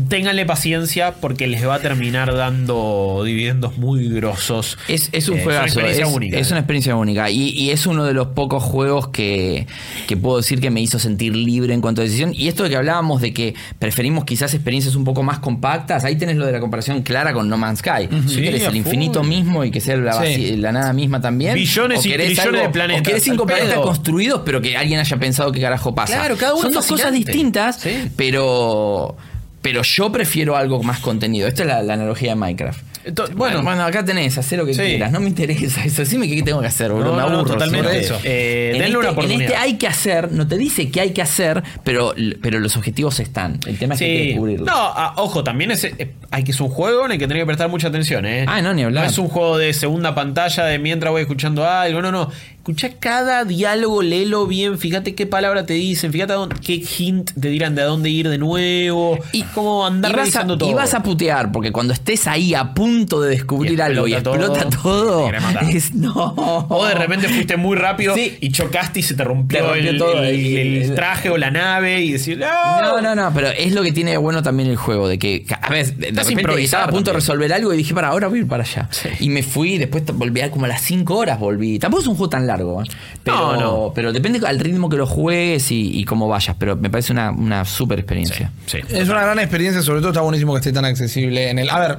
Ténganle 0.09 0.45
paciencia 0.47 1.15
porque 1.21 1.47
les 1.47 1.67
va 1.67 1.77
a 1.77 1.79
terminar 1.81 2.35
dando 2.35 3.23
dividendos 3.25 3.79
muy 3.79 4.09
grosos. 4.09 4.79
Es, 4.89 5.09
es 5.13 5.29
un 5.29 5.39
Eh, 5.39 5.43
juegazo, 5.45 5.67
Es 5.67 5.73
una 5.77 5.83
experiencia 5.87 6.07
es, 6.07 6.15
única. 6.15 6.39
es 6.39 6.51
una 6.51 6.61
experiencia 6.61 6.97
única. 6.97 7.31
Y, 7.31 7.49
y 7.51 7.71
es 7.71 7.87
uno 7.87 8.05
de 8.05 8.13
los 8.15 8.29
pocos 8.29 8.63
juegos 8.63 9.09
que, 9.09 9.67
que 10.07 10.17
puedo 10.17 10.37
decir 10.39 10.61
que 10.61 10.71
me 10.71 10.81
hizo 10.81 10.99
sentir 10.99 11.35
libre 11.35 11.75
en 11.75 11.81
cuanto 11.81 12.01
a 12.01 12.05
decisión. 12.05 12.33
Y 12.35 12.49
esto 12.49 12.65
de 12.65 12.71
que 12.71 12.77
hablábamos 12.77 13.21
de 13.21 13.33
que 13.33 13.55
preferimos 13.79 14.25
quizás 14.25 14.55
experiencias 14.55 14.95
un 14.95 15.05
poco 15.05 15.23
más 15.23 15.39
compactas, 15.39 16.05
ahí 16.05 16.17
tenés 16.17 16.37
lo 16.37 16.47
de 16.47 16.53
la 16.53 16.61
comparación 16.61 17.03
clara 17.03 17.33
con 17.33 17.49
No 17.49 17.57
Man's 17.57 17.79
Sky. 17.81 18.09
Si 18.27 18.35
Sí, 18.37 18.43
querés 18.43 18.65
a 18.65 18.69
el 18.69 18.77
infinito 18.77 19.21
full. 19.21 19.29
mismo 19.29 19.65
y 19.65 19.71
que 19.71 19.81
sea 19.81 19.97
la, 19.97 20.13
Sí. 20.13 20.19
vaci- 20.19 20.57
la 20.57 20.73
nada 20.73 20.93
misma 20.93 21.21
también. 21.21 21.55
Billones 21.55 22.05
y 22.05 22.13
trillones 22.13 22.63
de 22.63 22.69
planetas, 22.69 23.01
O 23.01 23.05
querés 23.05 23.23
cinco 23.23 23.47
planetas 23.47 23.79
construidos, 23.81 24.43
pero 24.45 24.61
que 24.61 24.77
alguien 24.77 25.01
haya 25.01 25.17
pensado 25.19 25.51
qué 25.53 25.61
carajo 25.61 25.95
pasa. 25.95 26.15
Claro, 26.19 26.37
cada 26.37 26.53
uno 26.55 26.63
Son 26.63 26.73
dos 26.73 26.87
cosas 26.87 27.13
distintas, 27.13 27.81
Sí. 27.81 28.09
pero. 28.17 29.17
Pero 29.63 29.83
yo 29.83 30.13
prefiero 30.13 30.57
algo 30.57 30.83
más 30.83 31.01
contenido. 31.01 31.49
Esta 31.49 31.63
es 31.63 31.69
la, 31.69 31.83
la 31.83 31.95
analogía 31.95 32.31
de 32.31 32.37
Minecraft. 32.37 32.81
Entonces, 33.05 33.35
Bueno, 33.37 33.63
bueno, 33.63 33.85
acá 33.85 34.05
tenés, 34.05 34.37
hacer 34.37 34.59
lo 34.59 34.67
que 34.67 34.75
Sí. 34.75 34.83
quieras. 34.83 35.11
No 35.11 35.19
me 35.21 35.29
interesa 35.29 35.83
eso. 35.85 36.03
Decime 36.03 36.29
qué 36.29 36.43
tengo 36.43 36.61
que 36.61 36.67
hacer, 36.67 36.93
boludo. 36.93 37.11
No, 37.11 37.17
me 37.17 37.23
no, 37.23 37.39
aburro. 37.39 37.53
totalmente. 37.55 37.99
eso. 38.01 38.19
Eh, 38.23 38.73
en, 38.75 38.83
denle 38.83 38.99
este, 38.99 39.13
una 39.21 39.25
en 39.35 39.41
este 39.41 39.57
hay 39.57 39.75
que 39.79 39.87
hacer, 39.87 40.31
no 40.31 40.47
te 40.47 40.59
dice 40.59 40.91
que 40.91 41.01
hay 41.01 41.13
que 41.13 41.23
hacer, 41.23 41.63
pero, 41.85 42.15
pero 42.43 42.61
los 42.61 42.77
objetivos 42.77 43.19
están. 43.21 43.59
El 43.67 43.79
tema 43.79 43.95
es 43.95 44.01
que 44.01 44.05
hay 44.07 44.17
que 44.19 44.27
descubrirlos. 44.29 44.67
No, 44.67 44.75
ah, 44.77 45.15
ojo, 45.17 45.43
también 45.43 45.71
es, 45.71 45.85
eh, 45.85 46.11
hay 46.31 46.45
que 46.45 46.51
es 46.51 46.61
un 46.61 46.69
juego 46.69 47.07
en 47.07 47.13
el 47.13 47.19
que 47.19 47.27
tener 47.27 47.43
que 47.43 47.47
prestar 47.47 47.69
mucha 47.71 47.89
atención, 47.89 48.27
¿eh? 48.27 48.45
Ah, 48.47 48.61
no, 48.61 48.75
ni 48.75 48.83
hablar. 48.83 49.05
No 49.05 49.11
es 49.11 49.17
un 49.19 49.29
juego 49.29 49.57
de 49.57 49.73
segunda 49.73 50.15
pantalla 50.15 50.65
de 50.67 50.79
mientras 50.79 51.11
voy 51.11 51.23
escuchando 51.23 51.67
algo, 51.67 52.03
no, 52.03 52.13
no. 52.13 52.31
Escucha 52.69 52.91
cada 53.01 53.47
diálogo, 53.47 54.03
léelo 54.03 54.47
bien, 54.47 54.77
fíjate 54.79 55.15
qué 55.15 55.25
palabra 55.25 55.65
te 55.65 55.73
dicen, 55.73 56.13
fíjate 56.13 56.35
a 56.35 56.37
dónde- 56.37 56.57
qué 56.63 56.75
hint 56.99 57.31
te 57.41 57.49
dirán 57.49 57.75
de 57.75 57.81
a 57.81 57.87
dónde 57.87 58.11
ir 58.11 58.29
de 58.29 58.37
nuevo, 58.37 59.19
y 59.33 59.43
cómo 59.55 59.87
andar 59.87 60.11
y 60.11 60.15
a, 60.37 60.47
todo. 60.47 60.69
y 60.71 60.75
vas 60.75 60.93
a 60.93 61.03
putear, 61.03 61.51
porque 61.51 61.73
cuando 61.73 61.95
estés 61.95 62.27
ahí 62.27 62.53
a 62.53 62.75
punto 62.75 63.23
de 63.23 63.31
descubrir 63.31 63.79
Y 63.79 63.81
algo 63.81 64.07
y 64.07 64.13
explota 64.13 64.69
todo, 64.69 65.31
es 65.73 65.95
no. 65.95 66.13
O 66.69 66.85
de 66.85 66.95
repente 66.95 67.27
fuiste 67.31 67.57
muy 67.57 67.75
rápido 67.75 68.15
Sí. 68.15 68.37
y 68.39 68.51
chocaste 68.53 69.01
y 69.01 69.03
se 69.03 69.15
te 69.15 69.25
rompió, 69.25 69.61
Te 69.61 69.65
rompió 69.67 69.91
el, 69.91 69.97
todo, 69.99 70.23
el- 70.23 70.27
el- 70.29 70.57
el 70.59 70.83
el- 70.91 70.95
traje 70.95 71.31
o 71.31 71.39
la 71.39 71.51
nave 71.51 72.03
y 72.03 72.13
decir, 72.13 72.37
no, 72.37 72.83
No, 72.83 73.01
no, 73.01 73.15
no, 73.15 73.33
pero 73.33 73.49
es 73.49 73.73
lo 73.73 73.83
que 73.83 73.93
tiene 73.93 74.11
de 74.11 74.19
bueno 74.19 74.43
también 74.43 74.69
el 74.69 74.77
juego, 74.77 75.09
de 75.09 75.19
que 75.19 75.47
a 75.63 75.71
ver, 75.71 75.87
de, 75.95 76.09
Estás 76.09 76.27
repente 76.29 76.65
estaba 76.65 76.85
a 76.85 76.89
punto 76.91 77.13
de 77.13 77.15
resolver 77.17 77.51
algo 77.51 77.73
y 77.73 77.79
dije, 77.79 77.95
para, 77.95 78.09
ahora 78.09 78.29
voy 78.29 78.41
a 78.41 78.43
ir 78.43 78.47
para 78.47 78.65
allá. 78.65 78.91
Y 79.21 79.31
me 79.31 79.43
fui, 79.43 79.79
después 79.79 80.05
volví 80.13 80.43
a 80.43 80.51
como 80.51 80.67
a 80.67 80.69
las 80.69 80.83
5 80.83 81.17
horas 81.17 81.39
volví. 81.41 81.79
Tampoco 81.79 82.03
es 82.03 82.07
un 82.09 82.15
juego 82.17 82.29
tan 82.29 82.47
largo, 82.47 82.58
¿eh? 82.65 82.87
pero, 83.25 83.37
No, 83.37 83.57
no. 83.61 83.93
pero 83.95 84.13
depende 84.13 84.41
al 84.47 84.59
ritmo 84.59 84.89
que 84.89 84.97
lo 84.97 85.07
juegues 85.07 85.71
y, 85.71 85.99
y 85.99 86.05
cómo 86.05 86.29
vayas, 86.29 86.57
pero 86.59 86.77
me 86.77 86.91
parece 86.91 87.13
una, 87.13 87.31
una 87.31 87.65
super 87.65 87.99
experiencia. 87.99 88.51
Sí. 88.67 88.79
Es 88.89 89.09
una 89.09 89.23
gran 89.23 89.39
experiencia, 89.39 89.83
sobre 89.83 90.01
todo 90.01 90.11
está 90.11 90.21
buenísimo 90.23 90.53
que 90.53 90.59
esté 90.59 90.73
tan 90.73 90.85
accesible 90.85 91.51
en 91.51 91.59
el. 91.59 91.71
A 91.71 91.79
ver. 91.81 91.99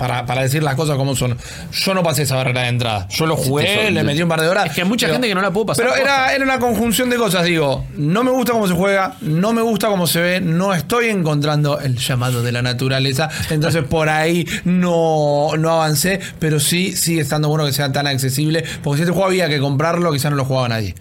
Para, 0.00 0.24
para 0.24 0.40
decir 0.40 0.62
las 0.62 0.76
cosas 0.76 0.96
como 0.96 1.14
son. 1.14 1.36
Yo 1.72 1.92
no 1.92 2.02
pasé 2.02 2.22
esa 2.22 2.36
barrera 2.36 2.62
de 2.62 2.68
entrada. 2.68 3.06
Yo 3.10 3.26
lo 3.26 3.36
jugué, 3.36 3.90
le 3.90 4.02
metí 4.02 4.22
un 4.22 4.30
par 4.30 4.40
de 4.40 4.48
horas. 4.48 4.64
Es 4.68 4.72
que 4.72 4.80
hay 4.80 4.88
mucha 4.88 5.10
gente 5.10 5.28
que 5.28 5.34
no 5.34 5.42
la 5.42 5.50
pudo 5.50 5.66
pasar. 5.66 5.84
Pero 5.84 5.94
era, 5.94 6.34
era 6.34 6.42
una 6.42 6.58
conjunción 6.58 7.10
de 7.10 7.16
cosas. 7.16 7.44
Digo, 7.44 7.84
no 7.98 8.24
me 8.24 8.30
gusta 8.30 8.52
cómo 8.52 8.66
se 8.66 8.72
juega, 8.72 9.16
no 9.20 9.52
me 9.52 9.60
gusta 9.60 9.88
cómo 9.88 10.06
se 10.06 10.20
ve, 10.20 10.40
no 10.40 10.72
estoy 10.72 11.10
encontrando 11.10 11.78
el 11.80 11.98
llamado 11.98 12.42
de 12.42 12.50
la 12.50 12.62
naturaleza. 12.62 13.28
Entonces 13.50 13.84
por 13.84 14.08
ahí 14.08 14.46
no, 14.64 15.50
no 15.58 15.70
avancé. 15.70 16.18
Pero 16.38 16.60
sí 16.60 16.96
sigue 16.96 17.20
estando 17.20 17.48
bueno 17.48 17.66
que 17.66 17.72
sea 17.74 17.92
tan 17.92 18.06
accesible. 18.06 18.64
Porque 18.82 18.96
si 18.96 19.02
este 19.02 19.12
juego 19.12 19.26
había 19.26 19.50
que 19.50 19.60
comprarlo, 19.60 20.10
quizás 20.12 20.30
no 20.30 20.38
lo 20.38 20.46
jugaba 20.46 20.70
nadie. 20.70 20.94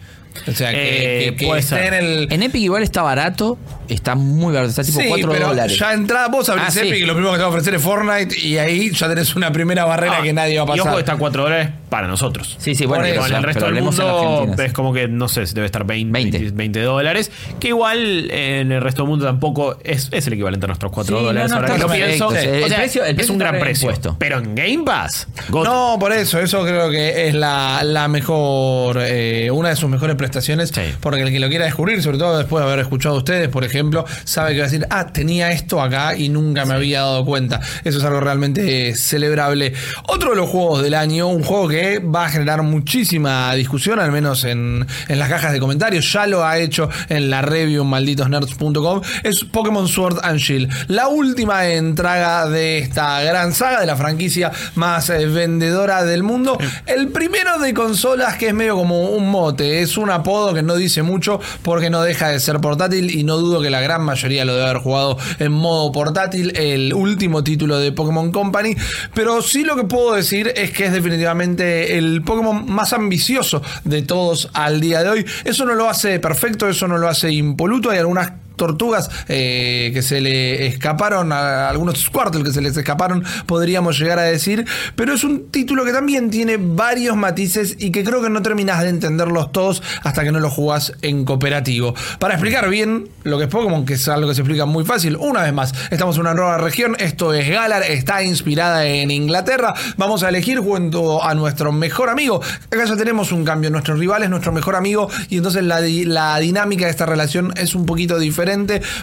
O 0.48 0.52
sea, 0.54 0.72
que, 0.72 0.78
Eh, 0.78 1.30
que- 1.32 1.36
que 1.38 1.46
puede 1.48 1.60
esté 1.62 1.76
ser. 1.76 1.94
en 1.94 2.06
el. 2.06 2.28
En 2.34 2.44
Epic 2.44 2.62
igual 2.62 2.84
está 2.84 3.02
barato, 3.02 3.58
está 3.88 4.16
muy 4.16 4.54
barato, 4.54 4.70
está 4.70 4.84
tipo 4.84 5.00
Sí, 5.02 5.08
4 5.08 5.32
pero 5.32 5.48
dólares. 5.50 5.78
ya 5.78 5.94
entrada, 5.94 6.28
vos 6.28 6.48
abrís 6.50 6.66
Ah, 6.68 6.72
sí. 6.72 6.80
Epic 6.80 6.96
y 6.96 7.06
lo 7.06 7.14
primero 7.14 7.32
que 7.32 7.38
te 7.38 7.42
va 7.44 7.48
a 7.48 7.52
ofrecer 7.52 7.74
es 7.76 7.82
Fortnite 7.82 8.40
y 8.40 8.58
ahí 8.58 8.92
ya 8.92 9.08
tenés 9.10 9.36
una 9.36 9.52
primera 9.52 9.86
barrera 9.86 10.18
Ah, 10.20 10.24
que 10.24 10.34
nadie 10.34 10.58
va 10.58 10.64
a 10.64 10.66
Y 10.66 10.68
pasar. 10.70 10.88
ojo, 10.88 10.96
que 10.96 11.00
está 11.02 11.14
a 11.14 11.18
4 11.18 11.44
dólares 11.44 11.70
para 11.90 12.08
nosotros. 12.08 12.56
Sí, 12.60 12.76
sí, 12.76 12.86
bueno, 12.86 13.06
eso, 13.06 13.22
Con 13.22 13.34
el 13.36 13.44
resto 13.44 13.66
del 13.66 13.82
mundo 13.84 14.56
es 14.64 14.74
como 14.74 14.94
que, 14.94 15.08
no 15.08 15.28
sé, 15.28 15.46
debe 15.54 15.66
estar 15.66 15.86
20, 15.86 16.12
20. 16.12 16.38
20. 16.38 16.56
20 16.56 16.82
dólares. 16.82 17.32
Que 17.60 17.70
igual 17.70 18.30
en 18.32 18.72
el 18.72 18.82
resto 18.82 19.02
del 19.04 19.10
mundo 19.10 19.26
tampoco 19.26 19.78
es, 19.84 20.10
es 20.12 20.28
el 20.28 20.34
equivalente 20.34 20.66
a 20.66 20.68
nuestros 20.68 20.92
4 20.92 21.18
Sí, 21.18 21.24
dólares. 21.24 21.50
no, 21.50 21.56
no, 21.56 21.62
ahora 21.62 21.74
que 21.76 21.82
lo 21.82 21.90
pienso. 21.90 22.30
Sí, 22.32 22.38
el 22.48 22.64
O 22.64 22.68
sea, 22.68 22.78
precio- 22.78 23.06
el 23.06 23.20
es 23.20 23.30
un 23.30 23.38
gran 23.38 23.60
precio. 23.60 23.92
Pero 24.20 24.38
en 24.40 24.56
Game 24.56 24.84
Pass. 24.86 25.28
No, 25.50 25.98
por 26.00 26.12
eso, 26.14 26.40
eso 26.40 26.64
creo 26.64 26.90
que 26.92 27.28
es 27.28 27.34
la, 27.34 27.82
la 27.84 28.08
mejor, 28.08 29.00
eh, 29.02 29.50
una 29.52 29.70
de 29.70 29.76
sus 29.76 29.90
mejores 29.90 30.16
prestaciones, 30.16 30.29
Sí. 30.74 30.82
porque 31.00 31.22
el 31.22 31.32
que 31.32 31.40
lo 31.40 31.50
quiera 31.50 31.66
descubrir, 31.66 32.02
sobre 32.02 32.18
todo 32.18 32.38
después 32.38 32.64
de 32.64 32.72
haber 32.72 32.80
escuchado 32.80 33.16
a 33.16 33.18
ustedes, 33.20 33.50
por 33.50 33.64
ejemplo, 33.64 34.06
sabe 34.24 34.54
que 34.54 34.60
va 34.60 34.66
a 34.66 34.70
decir, 34.70 34.88
ah, 34.90 35.08
tenía 35.08 35.52
esto 35.52 35.82
acá 35.82 36.16
y 36.16 36.30
nunca 36.30 36.66
me 36.66 36.74
había 36.74 37.02
dado 37.02 37.26
cuenta. 37.26 37.60
Eso 37.84 38.00
es 38.00 38.04
algo 38.04 38.20
realmente 38.20 38.90
eh, 38.90 38.96
celebrable. 38.96 39.74
Otro 40.08 40.32
de 40.32 40.36
los 40.36 40.50
juegos 40.50 40.84
del 40.84 40.94
año, 40.94 41.28
un 41.28 41.44
juego 41.44 41.68
que 41.68 42.00
va 42.00 42.26
a 42.26 42.30
generar 42.30 42.62
muchísima 42.64 43.54
discusión, 43.56 44.00
al 44.00 44.12
menos 44.12 44.44
en, 44.44 44.86
en 45.08 45.20
las 45.20 45.30
cajas 45.30 45.52
de 45.54 45.60
comentarios, 45.60 46.12
ya 46.12 46.28
lo 46.28 46.46
ha 46.46 46.58
hecho 46.58 46.90
en 47.10 47.30
la 47.30 47.42
review 47.42 47.84
malditosnerds.com, 47.84 49.02
es 49.24 49.44
Pokémon 49.46 49.88
Sword 49.88 50.20
and 50.24 50.40
Shield, 50.40 50.72
la 50.88 51.08
última 51.08 51.68
entrega 51.68 52.48
de 52.48 52.80
esta 52.80 53.22
gran 53.22 53.54
saga 53.54 53.82
de 53.82 53.86
la 53.86 53.96
franquicia 53.96 54.52
más 54.76 55.10
eh, 55.10 55.26
vendedora 55.26 56.04
del 56.04 56.24
mundo. 56.24 56.58
El 56.86 57.10
primero 57.10 57.60
de 57.60 57.74
consolas 57.74 58.38
que 58.38 58.48
es 58.48 58.54
medio 58.54 58.76
como 58.76 59.10
un 59.10 59.30
mote, 59.30 59.82
es 59.82 59.98
un 60.10 60.16
apodo 60.16 60.54
que 60.54 60.64
no 60.64 60.76
dice 60.76 61.04
mucho 61.04 61.40
porque 61.62 61.90
no 61.90 62.02
deja 62.02 62.30
de 62.30 62.40
ser 62.40 62.60
portátil 62.60 63.16
y 63.16 63.24
no 63.24 63.38
dudo 63.38 63.62
que 63.62 63.70
la 63.70 63.80
gran 63.80 64.04
mayoría 64.04 64.44
lo 64.44 64.54
debe 64.54 64.66
haber 64.70 64.82
jugado 64.82 65.18
en 65.38 65.52
modo 65.52 65.92
portátil, 65.92 66.52
el 66.56 66.94
último 66.94 67.44
título 67.44 67.78
de 67.78 67.92
Pokémon 67.92 68.32
Company, 68.32 68.76
pero 69.14 69.42
sí 69.42 69.64
lo 69.64 69.76
que 69.76 69.84
puedo 69.84 70.14
decir 70.14 70.52
es 70.56 70.72
que 70.72 70.86
es 70.86 70.94
definitivamente 70.94 71.98
el 71.98 72.24
Pokémon 72.24 72.66
más 72.72 72.94
ambicioso 72.94 73.62
de 73.84 74.02
todos 74.02 74.50
al 74.54 74.82
día 74.82 75.04
de 75.04 75.10
hoy. 75.10 75.26
Eso 75.46 75.66
no 75.66 75.76
lo 75.76 75.88
hace 75.88 76.20
perfecto, 76.20 76.68
eso 76.68 76.88
no 76.88 76.98
lo 76.98 77.08
hace 77.08 77.32
impoluto, 77.32 77.92
hay 77.92 78.00
algunas 78.00 78.32
tortugas 78.60 79.10
eh, 79.28 79.90
que 79.94 80.04
se 80.04 80.22
le 80.22 80.68
escaparon, 80.68 81.32
a 81.32 81.70
algunos 81.70 82.00
Squirtle 82.00 82.44
que 82.44 82.52
se 82.52 82.62
les 82.62 82.78
escaparon, 82.78 83.24
podríamos 83.48 83.98
llegar 83.98 84.20
a 84.20 84.24
decir. 84.24 84.66
Pero 84.96 85.14
es 85.14 85.24
un 85.24 85.50
título 85.50 85.84
que 85.86 85.92
también 85.92 86.30
tiene 86.30 86.58
varios 86.60 87.16
matices 87.16 87.78
y 87.80 87.92
que 87.92 88.04
creo 88.04 88.22
que 88.22 88.30
no 88.30 88.44
terminas 88.44 88.84
de 88.84 88.90
entenderlos 88.90 89.52
todos 89.52 89.82
hasta 90.04 90.24
que 90.24 90.32
no 90.32 90.40
lo 90.40 90.52
jugás 90.52 90.94
en 91.02 91.26
cooperativo. 91.26 91.96
Para 92.20 92.36
explicar 92.36 92.70
bien 92.70 93.10
lo 93.24 93.38
que 93.38 93.46
es 93.46 93.50
Pokémon, 93.50 93.86
que 93.86 93.94
es 93.94 94.08
algo 94.08 94.28
que 94.28 94.36
se 94.36 94.42
explica 94.42 94.66
muy 94.66 94.86
fácil, 94.86 95.16
una 95.16 95.44
vez 95.44 95.54
más, 95.54 95.74
estamos 95.90 96.16
en 96.18 96.22
una 96.22 96.34
nueva 96.34 96.58
región, 96.58 96.96
esto 97.00 97.34
es 97.34 97.50
Galar, 97.50 97.84
está 97.84 98.22
inspirada 98.24 98.86
en 98.86 99.10
Inglaterra, 99.10 99.74
vamos 99.98 100.24
a 100.24 100.30
elegir 100.30 100.60
junto 100.60 101.24
a 101.24 101.34
nuestro 101.34 101.72
mejor 101.72 102.10
amigo, 102.10 102.42
acá 102.72 102.86
ya 102.86 102.98
tenemos 102.98 103.32
un 103.32 103.46
cambio, 103.46 103.70
nuestro 103.70 103.96
rival 103.96 104.24
es 104.24 104.30
nuestro 104.30 104.52
mejor 104.52 104.76
amigo 104.76 105.10
y 105.30 105.38
entonces 105.38 105.64
la 105.64 106.40
dinámica 106.40 106.86
de 106.86 106.92
esta 106.92 107.06
relación 107.06 107.54
es 107.56 107.76
un 107.76 107.86
poquito 107.86 108.20
diferente, 108.20 108.49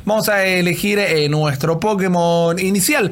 vamos 0.04 0.28
a 0.28 0.44
elegir 0.46 0.98
eh, 0.98 1.28
nuestro 1.28 1.78
Pokémon 1.78 2.58
inicial. 2.58 3.10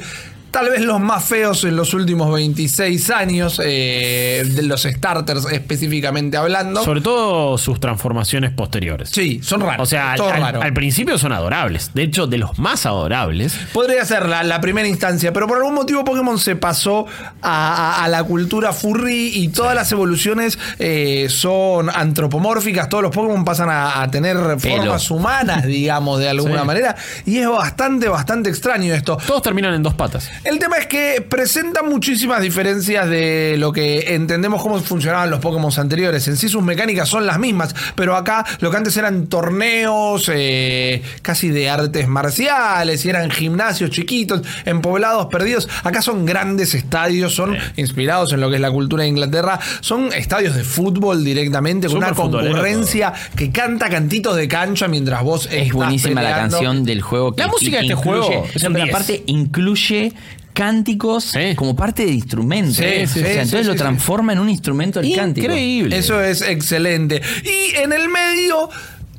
Tal 0.55 0.71
vez 0.71 0.83
los 0.83 1.01
más 1.01 1.25
feos 1.25 1.65
en 1.65 1.75
los 1.75 1.93
últimos 1.95 2.33
26 2.33 3.11
años, 3.11 3.61
eh, 3.63 4.45
de 4.49 4.63
los 4.63 4.83
starters 4.85 5.47
específicamente 5.51 6.37
hablando. 6.37 6.85
Sobre 6.85 7.01
todo 7.01 7.59
sus 7.59 7.81
transformaciones 7.81 8.53
posteriores. 8.53 9.11
Sí, 9.11 9.41
son 9.43 9.63
raros. 9.63 9.83
O 9.83 9.91
sea, 9.91 10.13
al, 10.13 10.21
raro. 10.21 10.61
principio 10.73 11.19
son 11.19 11.33
adorables. 11.33 11.91
De 11.93 12.05
hecho, 12.05 12.29
de 12.29 12.39
los 12.39 12.57
más 12.61 12.87
adorables. 12.87 13.59
Podría 13.73 14.05
ser 14.05 14.29
la, 14.29 14.45
la 14.45 14.61
primera 14.61 14.87
instancia, 14.87 15.33
pero 15.33 15.49
por 15.49 15.59
algún 15.59 15.75
motivo 15.75 16.05
Pokémon 16.05 16.39
se 16.39 16.55
pasó 16.55 17.07
a, 17.43 17.99
a- 18.01 18.05
a 18.05 18.09
la 18.09 18.23
cultura 18.23 18.73
furry 18.73 19.33
y 19.35 19.49
todas 19.49 19.75
las 19.75 19.91
evoluciones 19.91 20.57
eh, 20.79 21.27
son 21.31 21.91
antropomórficas. 21.91 22.89
Todos 22.89 23.03
los 23.03 23.13
Pokémon 23.13 23.45
pasan 23.45 23.71
a, 23.71 24.03
a 24.03 24.09
tener 24.11 24.37
formas 24.61 25.11
humanas, 25.11 25.65
digamos, 25.67 26.21
de 26.21 26.29
alguna 26.29 26.61
Sí. 26.61 26.67
manera. 26.67 26.95
Y 27.27 27.39
es 27.39 27.49
bastante, 27.49 28.09
bastante 28.09 28.51
extraño 28.51 28.95
esto. 28.95 29.19
Todos 29.27 29.43
terminan 29.43 29.75
en 29.75 29.83
dos 29.83 29.95
patas. 29.95 30.31
El 30.45 30.59
tema 30.59 30.77
es 30.77 30.87
que 30.87 31.25
presenta 31.27 31.83
muchísimas 31.83 32.43
diferencias 32.43 33.09
de 33.09 33.57
lo 33.59 33.73
que 33.73 34.15
entendemos 34.15 34.61
cómo 34.61 34.79
funcionaban 34.79 35.31
los 35.31 35.41
Pokémon 35.41 35.73
anteriores. 35.79 36.29
En 36.29 36.37
sí 36.37 36.51
sus 36.51 36.63
mecánicas 36.63 37.09
son 37.09 37.25
las 37.25 37.39
mismas, 37.39 37.75
pero 37.95 38.15
acá 38.15 38.45
lo 38.61 38.71
que 38.71 38.77
antes 38.77 38.95
eran 38.99 39.29
torneos 39.29 40.31
eh, 40.33 41.03
casi 41.23 41.49
de 41.49 41.71
artes 41.71 42.09
marciales 42.09 43.07
y 43.07 43.09
eran 43.09 43.31
gimnasios 43.31 43.89
chiquitos 43.89 44.43
en 44.67 44.83
poblados 44.83 45.27
perdidos. 45.27 45.67
Acá 45.83 46.03
son 46.03 46.27
grandes 46.27 46.75
estadios, 46.75 47.35
son 47.35 47.57
inspirados 47.77 48.35
en 48.35 48.43
lo 48.43 48.51
que 48.51 48.57
es 48.57 48.61
la 48.61 48.71
cultura 48.71 49.05
de 49.05 49.09
Inglaterra. 49.09 49.59
Son 49.81 50.13
estadios 50.13 50.55
de 50.55 50.63
fútbol 50.63 51.25
directamente 51.25 51.89
con 51.89 51.97
una 51.97 52.13
concurrencia 52.13 53.15
que 53.35 53.51
canta 53.51 53.89
cantitos 53.89 54.37
de 54.37 54.47
cancha 54.47 54.89
mientras 54.89 55.23
vos 55.23 55.49
Es 55.51 55.73
buenísima 55.73 56.21
la 56.21 56.37
canción 56.37 56.85
del 56.85 57.01
juego. 57.01 57.35
La 57.35 57.49
música 57.49 57.79
de 57.79 57.87
que 57.87 57.93
este 57.95 58.05
juego 58.05 58.47
es 58.55 58.63
un 58.63 58.75
pero 58.75 58.85
10. 58.85 58.95
aparte 58.95 59.23
incluye 59.25 60.13
cánticos 60.55 61.25
Sí. 61.25 61.55
como 61.55 61.77
parte 61.77 62.07
del 62.07 62.15
instrumento. 62.15 62.73
Sí, 62.73 62.85
O 62.85 63.07
sí, 63.07 63.07
sea, 63.07 63.07
sí, 63.07 63.19
entonces 63.33 63.61
sí, 63.61 63.67
lo 63.67 63.73
sí. 63.73 63.79
transforma 63.79 64.33
en 64.33 64.39
un 64.39 64.49
instrumento 64.49 65.01
el 65.01 65.15
cántico. 65.15 65.45
Increíble. 65.47 65.99
Eso 65.99 66.21
es 66.23 66.41
excelente. 66.41 67.21
Y 67.45 67.77
en 67.77 67.93
el 67.93 68.09
medio. 68.09 68.71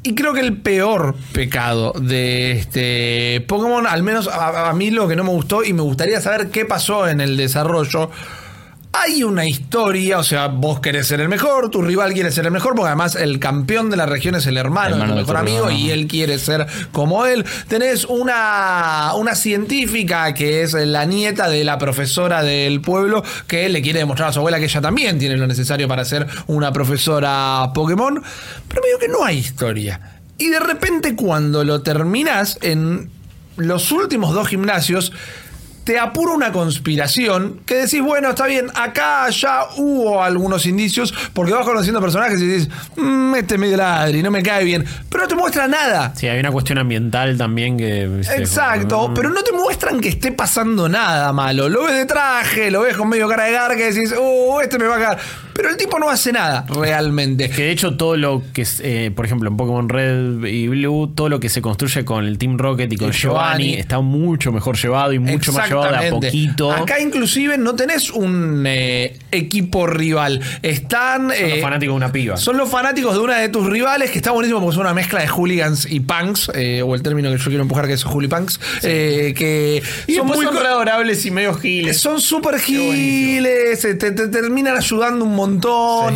Y 0.02 0.14
creo 0.14 0.34
que 0.34 0.42
el 0.42 0.58
peor 0.58 1.16
pecado 1.32 1.92
de 2.00 2.52
este 2.52 3.44
Pokémon, 3.48 3.88
al 3.88 4.04
menos 4.04 4.28
a, 4.28 4.70
a 4.70 4.74
mí 4.74 4.92
lo 4.92 5.08
que 5.08 5.16
no 5.16 5.24
me 5.24 5.32
gustó, 5.32 5.64
y 5.64 5.74
me 5.74 5.82
gustaría 5.82 6.22
saber 6.22 6.50
qué 6.50 6.64
pasó 6.66 7.08
en 7.08 7.22
el 7.22 7.38
desarrollo. 7.38 8.12
Hay 8.98 9.24
una 9.24 9.46
historia, 9.46 10.20
o 10.20 10.24
sea, 10.24 10.48
vos 10.48 10.80
querés 10.80 11.08
ser 11.08 11.20
el 11.20 11.28
mejor, 11.28 11.70
tu 11.70 11.82
rival 11.82 12.14
quiere 12.14 12.32
ser 12.32 12.46
el 12.46 12.52
mejor, 12.52 12.76
porque 12.76 12.88
además 12.88 13.16
el 13.16 13.40
campeón 13.40 13.90
de 13.90 13.98
la 13.98 14.06
región 14.06 14.36
es 14.36 14.48
el 14.48 14.56
hermano, 14.56 14.96
Hermano 14.96 15.16
de 15.16 15.22
tu 15.22 15.28
mejor 15.28 15.36
tu 15.36 15.42
amigo 15.42 15.72
y 15.72 15.92
él 15.92 16.08
quiere 16.08 16.40
ser 16.40 16.66
como 16.94 17.26
él. 17.26 17.46
Tenés 17.68 18.06
una, 18.06 19.12
una 19.16 19.36
científica 19.36 20.34
que 20.34 20.62
es 20.62 20.74
la 20.74 21.04
nieta 21.04 21.50
de 21.50 21.66
la 21.66 21.78
profesora 21.78 22.42
del 22.42 22.80
pueblo 22.80 23.22
que 23.48 23.68
le 23.68 23.82
quiere 23.82 24.00
demostrar 24.00 24.30
a 24.30 24.34
su 24.34 24.40
abuela 24.40 24.60
que 24.60 24.66
ella 24.66 24.82
también 24.82 25.20
tiene 25.20 25.36
lo 25.36 25.46
necesario 25.46 25.90
para 25.90 26.06
ser 26.06 26.26
una 26.48 26.72
profesora 26.72 27.72
Pokémon, 27.74 28.24
pero 28.70 28.82
medio 28.82 28.98
que 28.98 29.10
no 29.10 29.26
hay 29.26 29.40
historia. 29.40 30.20
Y 30.38 30.48
de 30.48 30.60
repente 30.62 31.16
cuando 31.16 31.66
lo 31.66 31.82
terminas 31.82 32.58
en 32.62 33.10
los 33.58 33.92
últimos 33.92 34.34
dos 34.34 34.48
gimnasios, 34.48 35.12
te 35.86 35.98
apura 36.00 36.34
una 36.34 36.52
conspiración 36.52 37.62
que 37.66 37.76
decís, 37.76 38.02
bueno, 38.02 38.30
está 38.32 38.48
bien, 38.48 38.68
acá 38.76 39.30
ya 39.30 39.66
hubo 39.78 40.22
algunos 40.22 40.66
indicios, 40.66 41.14
porque 41.32 41.54
vas 41.54 41.64
conociendo 41.64 42.02
personajes 42.02 42.42
y 42.42 42.46
dices, 42.48 42.70
"Mm, 42.98 43.36
este 43.36 43.54
es 43.54 43.60
medio 43.62 43.78
ladri, 43.78 44.22
no 44.24 44.32
me 44.32 44.42
cae 44.44 44.64
bien, 44.64 44.84
pero 45.10 45.24
no 45.24 45.28
te 45.30 45.36
muestra 45.36 45.68
nada. 45.68 46.12
Sí, 46.16 46.28
hay 46.28 46.40
una 46.40 46.52
cuestión 46.52 46.80
ambiental 46.80 47.38
también 47.38 47.78
que. 47.78 48.04
Exacto, 48.36 48.96
como- 49.00 49.14
pero 49.14 49.30
no 49.30 49.44
te 49.44 49.52
muestran 49.54 50.00
que 50.00 50.10
esté 50.10 50.32
pasando 50.32 50.90
nada 50.90 51.32
malo. 51.32 51.70
Lo 51.70 51.84
ves 51.84 51.96
de 51.96 52.06
traje, 52.06 52.72
lo 52.72 52.82
ves 52.82 52.98
con 52.98 53.08
medio 53.08 53.28
cara 53.30 53.44
de 53.46 53.52
garca 53.52 53.76
y 53.80 53.94
decís, 53.94 54.14
uh, 54.20 54.60
este 54.62 54.80
me 54.80 54.86
va 54.88 54.96
a 54.96 55.00
cagar. 55.00 55.20
Pero 55.56 55.70
el 55.70 55.78
tipo 55.78 55.98
no 56.00 56.10
hace 56.10 56.34
nada 56.34 56.66
realmente. 56.68 57.50
Que 57.50 57.64
de 57.64 57.72
hecho 57.72 57.96
todo 57.96 58.18
lo 58.18 58.44
que 58.54 58.64
es, 58.64 58.82
eh, 58.84 59.10
por 59.16 59.26
ejemplo, 59.26 59.50
en 59.50 59.56
Pokémon 59.56 59.88
Red 59.88 60.44
y 60.44 60.68
Blue, 60.68 61.14
todo 61.16 61.30
lo 61.30 61.40
que 61.40 61.48
se 61.48 61.62
construye 61.62 62.04
con 62.04 62.26
el 62.26 62.38
Team 62.38 62.58
Rocket 62.58 62.92
y 62.92 62.98
con 62.98 63.08
Y 63.08 63.12
Giovanni. 63.14 63.64
Giovanni 63.64 63.74
está 63.76 64.02
mucho 64.02 64.52
mejor 64.52 64.78
llevado 64.78 65.14
y 65.14 65.20
mucho 65.20 65.54
más 65.54 65.70
llevado 65.70 65.98
de 65.98 66.08
a 66.08 66.10
poquito. 66.10 66.74
Acá 66.74 67.00
inclusive 67.00 67.58
no 67.58 67.74
tenés 67.74 68.10
un 68.10 68.66
eh, 68.68 69.18
equipo 69.32 69.88
rival. 69.88 70.42
Están... 70.62 71.30
Son 71.30 71.40
los 71.42 71.58
eh, 71.58 71.62
fanáticos 71.62 71.94
de 71.94 71.98
una 71.98 72.12
piba. 72.12 72.36
Son 72.36 72.58
los 72.58 72.70
fanáticos 72.70 73.14
de 73.14 73.22
una 73.22 73.38
de 73.38 73.48
tus 73.48 73.66
rivales, 73.66 74.12
que 74.12 74.18
está 74.18 74.32
buenísimo 74.32 74.60
porque 74.60 74.76
son 74.76 74.86
una 74.86 74.94
mezcla 74.94 75.22
de 75.22 75.30
hooligans 75.30 75.88
y 75.90 76.02
punks, 76.02 76.52
eh, 76.54 76.82
o 76.82 76.96
el 76.96 77.02
término 77.02 77.32
que 77.32 77.38
yo 77.38 77.46
quiero 77.46 77.62
empujar 77.62 77.88
que 77.88 77.94
es 77.94 78.04
hoolipunks, 78.04 78.60
eh, 78.84 79.34
que 79.38 79.82
y 80.08 80.16
son 80.16 80.28
muy... 80.28 80.46
adorables 80.46 81.26
y 81.26 81.32
medio 81.32 81.54
giles. 81.54 81.98
son 81.98 82.20
súper 82.20 82.60
giles, 82.60 83.80
te, 83.80 83.96
te 83.96 84.28
terminan 84.28 84.76
ayudando 84.76 85.24
un 85.24 85.32
montón. 85.32 85.45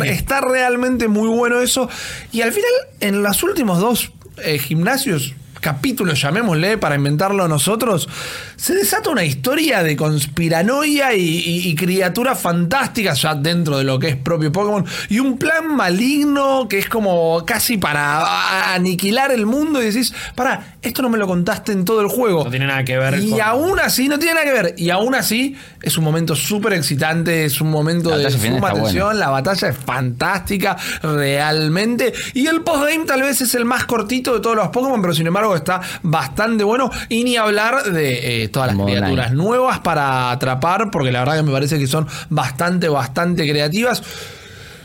Sí. 0.02 0.08
Está 0.08 0.40
realmente 0.40 1.08
muy 1.08 1.28
bueno 1.28 1.60
eso. 1.60 1.88
Y 2.32 2.42
al 2.42 2.52
final, 2.52 2.70
en 3.00 3.22
los 3.22 3.42
últimos 3.42 3.80
dos 3.80 4.12
eh, 4.44 4.58
gimnasios, 4.58 5.34
capítulos, 5.60 6.20
llamémosle, 6.20 6.78
para 6.78 6.94
inventarlo 6.96 7.46
nosotros, 7.48 8.08
se 8.56 8.74
desata 8.74 9.10
una 9.10 9.24
historia 9.24 9.82
de 9.82 9.96
conspiranoia 9.96 11.14
y, 11.14 11.20
y- 11.22 11.68
y 11.68 11.74
criaturas 11.74 12.40
fantásticas 12.40 13.20
ya 13.22 13.34
dentro 13.34 13.78
de 13.78 13.84
lo 13.84 13.98
que 13.98 14.08
es 14.08 14.16
propio 14.16 14.50
Pokémon. 14.52 14.84
Y 15.08 15.18
un 15.18 15.38
plan 15.38 15.74
maligno 15.76 16.66
que 16.68 16.78
es 16.78 16.88
como 16.88 17.44
casi 17.46 17.76
para 17.78 18.74
aniquilar 18.74 19.32
el 19.32 19.46
mundo. 19.46 19.82
Y 19.82 19.86
decís, 19.86 20.12
para, 20.34 20.76
esto 20.82 21.02
no 21.02 21.08
me 21.08 21.18
lo 21.18 21.26
contaste 21.26 21.72
en 21.72 21.84
todo 21.84 22.00
el 22.00 22.08
juego. 22.08 22.44
No 22.44 22.50
tiene 22.50 22.66
nada 22.66 22.84
que 22.84 22.96
ver 22.98 23.18
Y 23.22 23.30
con- 23.30 23.40
aún 23.40 23.78
así, 23.80 24.08
no 24.08 24.18
tiene 24.18 24.34
nada 24.34 24.46
que 24.46 24.52
ver. 24.52 24.74
Y 24.78 24.90
aún 24.90 25.14
así, 25.14 25.56
es 25.82 25.96
un 25.98 26.04
momento 26.04 26.34
súper 26.34 26.72
excitante, 26.74 27.44
es 27.44 27.60
un 27.60 27.70
momento 27.70 28.10
de 28.18 28.24
suma 28.56 28.68
buena. 28.82 29.14
La 29.14 29.28
batalla 29.30 29.68
es 29.68 29.76
fantástica, 29.76 30.76
realmente. 31.02 32.12
Y 32.34 32.46
el 32.46 32.62
postgame 32.62 33.04
tal 33.06 33.22
vez 33.22 33.40
es 33.40 33.54
el 33.54 33.64
más 33.64 33.84
cortito 33.84 34.34
de 34.34 34.40
todos 34.40 34.56
los 34.56 34.68
Pokémon, 34.68 35.00
pero 35.00 35.14
sin 35.14 35.26
embargo 35.26 35.49
está 35.56 35.80
bastante 36.02 36.64
bueno. 36.64 36.90
Y 37.08 37.24
ni 37.24 37.36
hablar 37.36 37.84
de 37.84 38.44
eh, 38.44 38.48
todas 38.48 38.74
las 38.74 38.86
criaturas 38.86 39.32
nuevas 39.32 39.80
para 39.80 40.30
atrapar, 40.30 40.90
porque 40.90 41.12
la 41.12 41.20
verdad 41.20 41.36
que 41.36 41.42
me 41.42 41.52
parece 41.52 41.78
que 41.78 41.86
son 41.86 42.06
bastante, 42.28 42.88
bastante 42.88 43.48
creativas. 43.48 44.02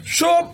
Yo 0.06 0.53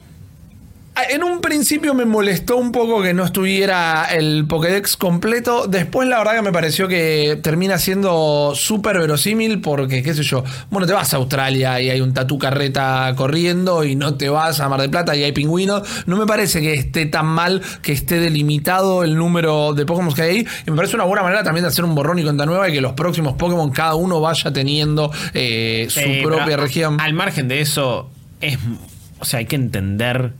en 1.10 1.24
un 1.24 1.42
principio 1.42 1.94
me 1.94 2.06
molestó 2.06 2.58
un 2.58 2.72
poco 2.72 3.02
que 3.02 3.14
no 3.14 3.24
estuviera 3.26 4.06
el 4.06 4.46
Pokédex 4.48 4.98
completo. 4.98 5.68
Después, 5.68 6.08
la 6.08 6.18
verdad 6.20 6.36
que 6.36 6.42
me 6.42 6.52
pareció 6.52 6.88
que 6.88 7.40
termina 7.42 7.78
siendo 7.78 8.54
súper 8.56 9.00
verosímil 9.00 9.62
porque, 9.62 10.04
qué 10.04 10.14
sé 10.14 10.24
yo, 10.24 10.44
bueno, 10.70 10.88
te 10.88 10.94
vas 10.94 11.14
a 11.14 11.18
Australia 11.18 11.82
y 11.82 11.90
hay 11.90 12.02
un 12.02 12.14
tatu 12.14 12.38
carreta 12.38 13.14
corriendo 13.16 13.84
y 13.84 13.96
no 13.96 14.16
te 14.16 14.30
vas 14.30 14.60
a 14.60 14.70
Mar 14.70 14.82
del 14.82 14.90
Plata 14.90 15.16
y 15.16 15.24
hay 15.24 15.32
pingüinos. 15.32 15.84
No 16.06 16.18
me 16.18 16.26
parece 16.26 16.62
que 16.62 16.74
esté 16.74 17.06
tan 17.06 17.26
mal 17.26 17.62
que 17.82 17.92
esté 17.92 18.20
delimitado 18.20 19.04
el 19.04 19.16
número 19.16 19.74
de 19.74 19.86
Pokémon 19.86 20.14
que 20.14 20.22
hay 20.22 20.30
ahí. 20.38 20.48
Y 20.68 20.72
me 20.72 20.78
parece 20.78 20.96
una 20.96 21.06
buena 21.06 21.24
manera 21.24 21.44
también 21.44 21.64
de 21.64 21.70
hacer 21.70 21.86
un 21.86 21.96
borrón 21.96 22.20
y 22.20 22.24
cuenta 22.24 22.46
nueva 22.46 22.70
y 22.70 22.74
que 22.74 22.82
los 22.82 22.94
próximos 22.94 23.34
Pokémon 23.34 23.72
cada 23.72 23.96
uno 23.96 24.22
vaya 24.22 24.52
teniendo 24.54 25.12
eh, 25.34 25.88
su 25.90 26.00
Eh, 26.00 26.22
propia 26.24 26.58
región. 26.58 27.00
Al 27.00 27.14
margen 27.14 27.48
de 27.48 27.62
eso, 27.62 28.10
es. 28.42 28.58
O 29.20 29.26
sea, 29.26 29.40
hay 29.40 29.46
que 29.46 29.56
entender 29.56 30.34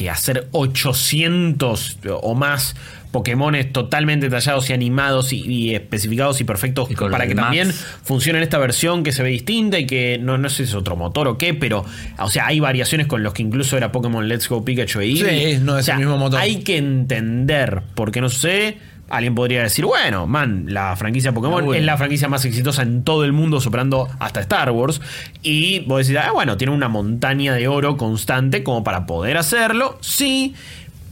que 0.00 0.08
hacer 0.08 0.48
800 0.52 1.98
o 2.22 2.34
más 2.34 2.74
Pokémones 3.12 3.72
totalmente 3.72 4.28
detallados 4.28 4.70
y 4.70 4.72
animados 4.72 5.32
y, 5.32 5.40
y 5.40 5.74
especificados 5.74 6.40
y 6.40 6.44
perfectos 6.44 6.88
Y 6.90 6.94
para 6.94 7.26
que 7.26 7.34
también 7.34 7.70
funcione 7.72 8.38
en 8.38 8.44
esta 8.44 8.56
versión 8.58 9.02
que 9.02 9.10
se 9.10 9.22
ve 9.22 9.30
distinta 9.30 9.78
y 9.78 9.86
que 9.86 10.18
no, 10.18 10.38
no 10.38 10.48
sé 10.48 10.58
si 10.58 10.62
es 10.62 10.74
otro 10.74 10.96
motor 10.96 11.26
o 11.28 11.36
qué, 11.36 11.52
pero 11.52 11.84
o 12.18 12.30
sea, 12.30 12.46
hay 12.46 12.60
variaciones 12.60 13.08
con 13.08 13.22
los 13.22 13.34
que 13.34 13.42
incluso 13.42 13.76
era 13.76 13.90
Pokémon 13.92 14.26
Let's 14.28 14.48
Go 14.48 14.64
Pikachu 14.64 15.00
e 15.00 15.06
Eevee. 15.06 15.56
Sí, 15.56 15.60
no 15.60 15.76
es 15.76 15.82
O 15.82 15.86
sea, 15.86 15.94
el 15.94 16.00
mismo 16.00 16.18
motor. 16.18 16.40
Hay 16.40 16.62
que 16.62 16.78
entender 16.78 17.82
por 17.94 18.12
qué 18.12 18.20
no 18.20 18.28
sucede. 18.28 18.78
Alguien 19.10 19.34
podría 19.34 19.62
decir, 19.62 19.84
bueno, 19.84 20.26
man, 20.26 20.66
la 20.68 20.94
franquicia 20.96 21.32
Pokémon 21.32 21.74
es 21.74 21.84
la 21.84 21.96
franquicia 21.96 22.28
más 22.28 22.44
exitosa 22.44 22.82
en 22.82 23.02
todo 23.02 23.24
el 23.24 23.32
mundo, 23.32 23.60
superando 23.60 24.08
hasta 24.20 24.40
Star 24.40 24.70
Wars. 24.70 25.00
Y 25.42 25.80
vos 25.80 26.06
decís, 26.06 26.20
ah, 26.24 26.30
bueno, 26.32 26.56
tiene 26.56 26.72
una 26.72 26.88
montaña 26.88 27.54
de 27.54 27.66
oro 27.68 27.96
constante 27.96 28.62
como 28.62 28.84
para 28.84 29.06
poder 29.06 29.36
hacerlo. 29.36 29.98
Sí, 30.00 30.54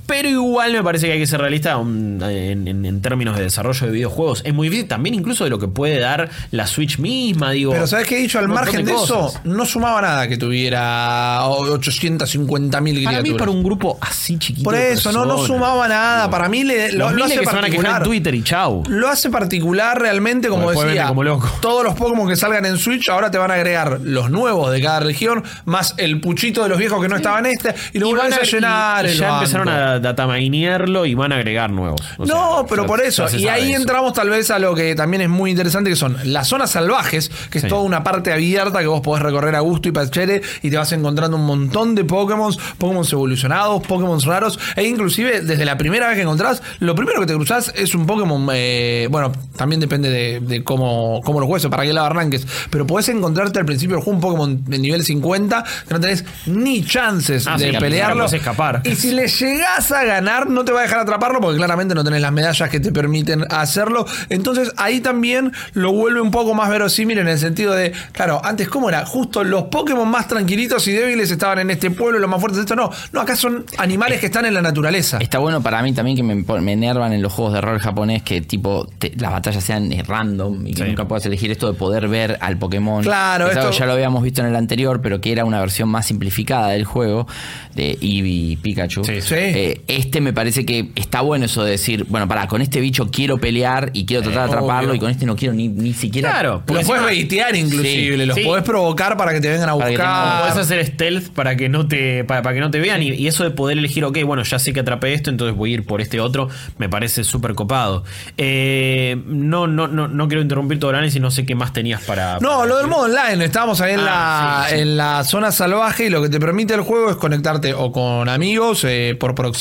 Pero 0.09 0.29
igual 0.29 0.73
me 0.73 0.83
parece 0.83 1.07
que 1.07 1.13
hay 1.13 1.19
que 1.21 1.27
ser 1.27 1.39
realista 1.41 1.73
en, 1.73 2.21
en- 2.23 2.85
en 2.87 3.03
términos 3.03 3.37
de 3.37 3.43
desarrollo 3.45 3.87
de 3.87 3.93
videojuegos. 3.93 4.41
Es 4.45 4.55
muy 4.55 4.69
difícil 4.69 4.89
también 4.89 5.15
incluso 5.15 5.45
de 5.45 5.51
lo 5.51 5.59
que 5.59 5.69
puede 5.69 6.01
dar 6.01 6.31
la 6.51 6.67
Switch 6.67 6.99
misma, 6.99 7.51
digo. 7.51 7.73
Pero 7.73 7.87
¿sabes 7.87 8.07
qué 8.09 8.17
he 8.17 8.21
dicho? 8.23 8.39
Al 8.39 8.49
margen 8.49 8.85
de, 8.87 8.93
eso, 8.95 9.33
no 9.45 9.67
sumaba 9.67 10.01
nada 10.01 10.27
que 10.27 10.39
tuviera 10.39 11.47
850 11.47 12.81
mil 12.81 13.05
Para 13.05 13.19
criaturas. 13.19 13.23
mí, 13.33 13.39
para 13.39 13.51
un 13.51 13.63
grupo 13.63 13.99
así 14.01 14.39
chiquito. 14.39 14.65
Por 14.65 14.75
eso, 14.75 15.13
no, 15.13 15.25
no 15.25 15.39
sumaba 15.45 15.87
nada. 15.89 16.31
Para 16.31 16.49
mí 16.49 16.65
le, 16.65 16.93
lo, 16.93 17.11
los 17.11 17.15
lo 17.19 17.25
hace 17.25 17.39
que 17.39 17.45
se 17.45 17.51
a 17.51 17.53
en 17.53 17.61
particular. 17.61 18.03
Twitter 18.03 18.35
y 18.35 18.43
chau. 18.43 18.83
Lo 18.89 19.09
hace 19.09 19.31
particular 19.31 20.01
realmente, 20.01 20.49
como 20.49 20.71
decía. 20.71 21.09
como 21.09 21.23
loco. 21.23 21.49
Todos 21.61 21.85
los 21.85 21.95
Pokémon 21.95 22.29
que 22.29 22.37
salgan 22.37 22.65
en 22.65 22.79
Switch 22.79 23.09
ahora 23.09 23.31
te 23.31 23.39
van 23.39 23.51
a 23.51 23.55
agregar 23.55 24.01
los 24.03 24.31
nuevos 24.31 24.73
de 24.73 24.81
cada 24.81 25.01
región, 25.01 25.45
más 25.65 25.95
el 25.99 26.21
puchito 26.21 26.63
de 26.63 26.69
los 26.71 26.79
viejos 26.79 27.01
que 27.03 27.09
no 27.09 27.17
estaban 27.17 27.47
este, 27.47 27.75
y 27.93 27.99
lo 27.99 28.11
van 28.13 28.33
a, 28.33 28.41
llenar. 28.43 29.07
y 29.07 29.15
ya 29.15 29.35
empezaron 29.35 29.67
banco. 29.67 29.98
A 29.99 30.01
dataminearlo 30.01 31.07
y 31.07 31.15
van 31.15 31.33
a 31.33 31.37
agregar 31.37 31.71
nuevos. 31.71 32.01
O 32.19 32.27
No, 32.27 32.57
sea, 32.59 32.67
pero 32.69 32.87
por 32.87 33.01
eso. 33.01 33.27
Y 33.37 33.49
ahí 33.49 33.73
eso. 33.73 33.81
entramos 33.83 34.13
tal 34.13 34.31
vez 34.31 34.51
a 34.51 34.59
lo 34.59 34.75
que 34.75 34.95
también 34.95 35.23
es 35.23 35.29
muy 35.29 35.51
interesante, 35.51 35.91
que 35.91 35.97
son 35.97 36.17
las 36.25 36.49
zonas 36.49 36.71
salvajes, 36.71 37.31
que 37.51 37.59
es 37.59 37.63
Sí. 37.63 37.69
toda 37.69 37.83
una 37.83 38.03
parte 38.05 38.33
abierta 38.33 38.81
que 38.81 38.87
vos 38.87 39.01
podés 39.01 39.23
recorrer 39.23 39.55
a 39.55 39.61
gusto 39.61 39.89
y 39.89 39.93
pachere 39.93 40.43
y 40.63 40.71
te 40.71 40.77
vas 40.77 40.91
encontrando 40.93 41.37
un 41.37 41.45
montón 41.45 41.95
de 41.95 42.05
Pokémon, 42.05 42.55
Pokémon 42.79 43.05
evolucionados, 43.11 43.87
Pokémon 43.87 44.21
raros, 44.23 44.59
e 44.77 44.85
inclusive 44.85 45.41
desde 45.43 45.65
la 45.65 45.77
primera 45.79 46.09
vez 46.09 46.17
que 46.17 46.23
encontrás, 46.23 46.63
lo 46.81 46.95
primero 46.95 47.21
que 47.21 47.27
te 47.27 47.35
cruzás 47.35 47.73
es 47.77 47.95
un 47.95 48.07
Pokémon, 48.07 48.49
eh, 48.53 49.09
bueno, 49.11 49.33
también 49.57 49.81
depende 49.81 50.11
de, 50.11 50.41
de 50.41 50.65
cómo, 50.65 51.21
cómo 51.25 51.41
los 51.41 51.49
huesos, 51.49 51.71
para 51.71 51.85
qué 51.85 51.93
lado 51.93 52.07
arranques, 52.07 52.47
pero 52.71 52.87
podés 52.87 53.09
encontrarte 53.09 53.59
al 53.59 53.65
principio 53.67 53.97
del 53.97 54.05
juego 54.05 54.17
un 54.17 54.21
Pokémon 54.23 54.65
de 54.65 54.79
nivel 54.79 55.05
50 55.05 55.65
que 55.87 55.95
no 55.95 56.01
tenés 56.01 56.25
ni 56.47 56.85
chances 56.85 57.47
Ah, 57.47 57.53
sí, 57.59 57.65
de 57.65 57.71
principio 57.71 57.81
pelearlo. 57.81 58.25
escapar. 58.27 58.83
Y 58.85 58.95
si 58.95 59.13
le 59.13 59.27
llegás 59.29 59.88
a 59.93 60.05
ganar, 60.05 60.49
no 60.49 60.65
te 60.65 60.73
va 60.73 60.81
a 60.81 60.83
dejar 60.83 61.01
atraparlo 61.01 61.41
porque 61.41 61.57
claramente 61.57 61.95
no 61.95 62.05
tenés 62.05 62.21
las 62.23 62.33
medallas 62.33 62.69
que 62.71 62.81
te 62.81 62.93
permiten 62.93 63.45
hacerlo. 63.51 64.07
Entonces 64.29 64.73
ahí 64.77 65.01
también 65.01 65.53
lo 65.75 65.93
vuelve 65.93 66.21
un 66.21 66.31
poco 66.31 66.55
más 66.55 66.69
verosímil 66.71 67.19
en 67.19 67.29
el 67.29 67.39
sentido 67.39 67.75
de, 67.75 67.93
claro, 68.13 68.41
antes 68.45 68.69
cómo 68.69 68.89
era, 68.89 69.05
justo 69.07 69.45
los 69.45 69.65
Pokémon 69.65 70.09
más 70.09 70.29
tranquilitos 70.29 70.87
y 70.89 70.93
débiles 70.93 71.31
estaban 71.31 71.59
en 71.61 71.71
este 71.71 71.91
pueblo, 71.91 72.19
los 72.19 72.29
más 72.31 72.41
fuertes 72.41 72.61
esto 72.61 72.77
no. 72.77 72.91
No, 73.13 73.21
acá 73.21 73.37
son 73.37 73.65
animales 73.79 74.21
que 74.21 74.27
están 74.27 74.45
en 74.47 74.55
la 74.55 74.63
naturaleza. 74.63 75.19
Está 75.21 75.39
bueno 75.39 75.63
para 75.63 75.83
mí 75.83 75.93
también 75.93 76.17
que 76.17 76.23
me, 76.23 76.73
enervan 76.73 77.13
en 77.13 77.23
los 77.23 77.33
juegos 77.33 77.55
de 77.55 77.61
rol 77.61 77.79
japonés 77.79 78.23
que 78.23 78.41
tipo 78.41 78.89
te- 78.99 79.13
las 79.19 79.33
batallas 79.33 79.65
sean 79.65 79.91
eh, 79.93 80.03
random 80.07 80.67
y 80.67 80.75
que 80.75 80.83
Sí. 80.83 80.89
nunca 80.89 81.07
puedas 81.09 81.25
elegir 81.27 81.51
esto 81.51 81.71
de 81.73 81.79
poder 81.79 82.09
ver 82.09 82.39
al 82.41 82.59
Pokémon. 82.59 83.03
Claro, 83.03 83.49
es 83.49 83.57
esto- 83.57 83.71
ya 83.71 83.87
lo 83.87 83.93
habíamos 83.93 84.23
visto 84.23 84.41
en 84.41 84.49
el 84.49 84.57
anterior, 84.57 85.01
pero 85.03 85.21
que 85.21 85.33
era 85.33 85.45
una 85.45 85.61
versión 85.61 85.89
más 85.89 86.07
simplificada 86.07 86.69
del 86.69 86.85
juego 86.85 87.27
de 87.75 87.93
Eevee 88.01 88.53
y 88.53 88.57
Pikachu. 88.57 89.05
Sí, 89.05 89.21
sí. 89.21 89.35
Eh, 89.37 89.78
este 89.87 90.21
me 90.21 90.33
parece 90.33 90.65
que 90.67 90.89
está 90.95 91.21
bueno 91.21 91.45
eso 91.47 91.65
de 91.65 91.73
decir, 91.73 92.05
bueno, 92.09 92.27
para 92.29 92.47
con 92.49 92.61
este 92.63 92.81
bicho 92.81 93.11
quiero 93.11 93.39
pelear 93.39 93.91
y 93.93 94.07
quiero 94.07 94.23
tratar 94.23 94.49
de 94.49 94.55
atraparlo 94.57 94.91
obvio. 94.91 94.95
y 94.97 94.99
con 95.01 95.11
este 95.11 95.27
no 95.27 95.37
quiero 95.37 95.55
ni, 95.55 95.69
ni 95.69 95.93
siquiera. 95.95 96.31
Claro, 96.31 96.63
Los 96.67 96.85
puedes 96.85 97.03
baitear 97.05 97.55
inclusive, 97.57 98.17
Sí, 98.19 98.27
los 98.27 98.37
sí. 98.37 98.43
podés 98.45 98.65
provocar 98.65 99.17
para 99.17 99.33
que 99.33 99.41
te 99.41 99.49
vengan 99.49 99.69
a 99.69 99.77
Para 99.77 99.89
buscar. 99.91 100.41
Puedes 100.43 100.57
hacer 100.57 100.87
stealth 100.87 101.29
para 101.31 101.57
que 101.57 101.69
no 101.69 101.87
te 101.89 102.25
para, 102.25 102.43
para 102.43 102.55
que 102.55 102.61
no 102.61 102.71
te 102.71 102.81
vean 102.81 103.03
y, 103.03 103.09
y 103.11 103.27
eso 103.27 103.45
de 103.45 103.51
poder 103.51 103.79
elegir, 103.79 104.05
ok, 104.05 104.19
bueno, 104.25 104.43
ya 104.43 104.59
sé 104.59 104.73
que 104.73 104.81
atrapé 104.81 105.13
esto, 105.15 105.31
entonces 105.31 105.57
voy 105.57 105.71
a 105.73 105.75
ir 105.75 105.87
por 105.87 106.01
este 106.01 106.21
otro, 106.21 106.49
me 106.79 106.89
parece 106.89 107.25
súper 107.25 107.55
copado. 107.55 108.05
Eh, 108.37 109.21
no, 109.27 109.67
no, 109.67 109.89
no, 109.89 110.09
no 110.09 110.29
quiero 110.29 110.43
interrumpir 110.43 110.79
todo 110.79 110.91
el 110.91 110.97
análisis, 110.97 111.21
no 111.21 111.31
sé 111.31 111.45
qué 111.45 111.55
más 111.55 111.73
tenías 111.73 112.03
para... 112.03 112.39
No, 112.41 112.51
para 112.59 112.67
lo 112.67 112.77
del 112.79 112.87
modo 112.87 113.03
online, 113.05 113.45
estábamos 113.45 113.81
ahí 113.81 113.95
en, 113.95 114.01
Ah, 114.01 114.61
la, 114.63 114.69
sí, 114.69 114.75
sí. 114.75 114.81
en 114.83 114.97
la 114.97 115.25
zona 115.25 115.53
salvaje 115.53 116.07
y 116.07 116.11
lo 116.11 116.23
que 116.23 116.29
te 116.29 116.39
permite 116.41 116.75
el 116.75 116.81
juego 116.83 117.11
es 117.11 117.17
conectarte 117.17 117.75
o 117.75 117.93
con 117.93 118.29
amigos 118.29 118.85
eh, 118.85 119.17
por 119.19 119.35
proximidad 119.35 119.58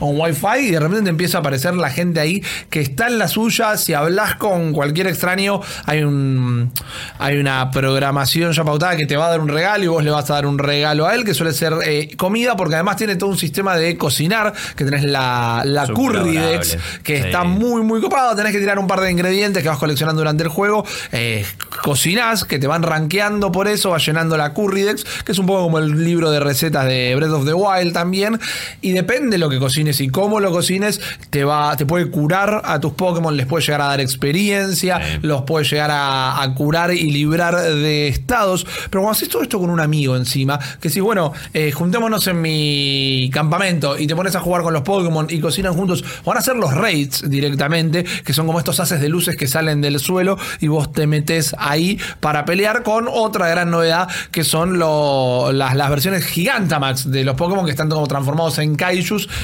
o 0.00 0.10
en 0.10 0.20
wifi 0.20 0.68
y 0.68 0.70
de 0.70 0.80
repente 0.80 1.04
te 1.04 1.10
empieza 1.10 1.38
a 1.38 1.40
aparecer 1.40 1.74
la 1.74 1.90
gente 1.90 2.20
ahí 2.20 2.42
que 2.70 2.80
está 2.80 3.08
en 3.08 3.18
la 3.18 3.28
suya, 3.28 3.76
si 3.76 3.92
hablas 3.94 4.36
con 4.36 4.72
cualquier 4.72 5.06
extraño 5.08 5.60
hay 5.86 6.02
un 6.02 6.70
hay 7.18 7.36
una 7.38 7.70
programación 7.70 8.52
ya 8.52 8.64
pautada 8.64 8.96
que 8.96 9.06
te 9.06 9.16
va 9.16 9.26
a 9.26 9.30
dar 9.30 9.40
un 9.40 9.48
regalo 9.48 9.84
y 9.84 9.88
vos 9.88 10.04
le 10.04 10.10
vas 10.10 10.30
a 10.30 10.34
dar 10.34 10.46
un 10.46 10.58
regalo 10.58 11.06
a 11.06 11.14
él 11.14 11.24
que 11.24 11.34
suele 11.34 11.52
ser 11.52 11.72
eh, 11.84 12.10
comida 12.16 12.56
porque 12.56 12.74
además 12.74 12.96
tiene 12.96 13.16
todo 13.16 13.30
un 13.30 13.38
sistema 13.38 13.76
de 13.76 13.96
cocinar 13.96 14.52
que 14.76 14.84
tenés 14.84 15.04
la, 15.04 15.62
la 15.64 15.82
adorable. 15.82 16.60
que 17.02 17.16
Sí. 17.16 17.22
está 17.24 17.44
muy 17.44 17.82
muy 17.82 18.00
copado 18.00 18.34
tenés 18.36 18.52
que 18.52 18.58
tirar 18.58 18.78
un 18.78 18.86
par 18.86 19.00
de 19.00 19.10
ingredientes 19.10 19.62
que 19.62 19.68
vas 19.68 19.78
coleccionando 19.78 20.20
durante 20.20 20.42
el 20.42 20.48
juego 20.48 20.84
eh, 21.12 21.44
cocinás 21.82 22.44
que 22.44 22.58
te 22.58 22.66
van 22.66 22.82
rankeando 22.82 23.50
por 23.52 23.68
eso 23.68 23.90
vas 23.90 24.04
llenando 24.04 24.36
la 24.36 24.52
Currydex 24.52 25.04
que 25.24 25.32
es 25.32 25.38
un 25.38 25.46
poco 25.46 25.64
como 25.64 25.78
el 25.78 26.04
libro 26.04 26.30
de 26.30 26.40
recetas 26.40 26.86
de 26.86 27.14
Breath 27.14 27.30
of 27.32 27.44
the 27.44 27.54
Wild 27.54 27.92
también 27.92 28.38
y 28.80 28.92
depende 28.92 29.23
de 29.30 29.38
lo 29.38 29.48
que 29.48 29.58
cocines 29.58 30.00
y 30.00 30.08
cómo 30.08 30.40
lo 30.40 30.50
cocines 30.50 31.00
te 31.30 31.44
va 31.44 31.76
te 31.76 31.86
puede 31.86 32.10
curar 32.10 32.62
a 32.64 32.80
tus 32.80 32.92
Pokémon 32.92 33.36
les 33.36 33.46
puede 33.46 33.64
llegar 33.64 33.80
a 33.82 33.86
dar 33.86 34.00
experiencia 34.00 35.00
Sí. 35.04 35.18
los 35.22 35.42
puede 35.42 35.64
llegar 35.64 35.90
a, 35.90 36.42
a 36.42 36.54
curar 36.54 36.92
y 36.92 37.10
librar 37.10 37.54
de 37.60 38.08
estados 38.08 38.64
pero 38.90 39.02
cuando 39.02 39.10
haces 39.10 39.28
todo 39.28 39.42
esto 39.42 39.58
con 39.58 39.70
un 39.70 39.80
amigo 39.80 40.16
encima 40.16 40.58
que 40.80 40.90
si 40.90 41.00
bueno 41.00 41.32
eh, 41.52 41.72
juntémonos 41.72 42.26
en 42.26 42.40
mi 42.40 43.30
campamento 43.32 43.98
y 43.98 44.06
te 44.06 44.14
pones 44.16 44.34
a 44.36 44.40
jugar 44.40 44.62
con 44.62 44.72
los 44.72 44.82
Pokémon 44.82 45.26
y 45.30 45.40
cocinan 45.40 45.74
juntos 45.74 46.04
van 46.24 46.36
a 46.36 46.40
hacer 46.40 46.56
los 46.56 46.72
raids 46.74 47.28
directamente 47.28 48.04
que 48.24 48.32
son 48.32 48.46
como 48.46 48.58
estos 48.58 48.80
haces 48.80 49.00
de 49.00 49.08
luces 49.08 49.36
que 49.36 49.46
salen 49.46 49.80
del 49.80 49.98
suelo 50.00 50.36
y 50.60 50.68
vos 50.68 50.92
te 50.92 51.06
metes 51.06 51.54
ahí 51.58 51.98
para 52.20 52.44
pelear 52.44 52.82
con 52.82 53.06
otra 53.10 53.48
gran 53.48 53.70
novedad 53.70 54.08
que 54.30 54.44
son 54.44 54.78
lo- 54.78 55.52
las, 55.52 55.74
las 55.76 55.90
versiones 55.90 56.24
Gigantamax 56.24 57.10
de 57.10 57.24
los 57.24 57.34
Pokémon 57.36 57.64
que 57.64 57.70
están 57.70 57.88
como 57.88 58.06
transformados 58.06 58.58
en 58.58 58.76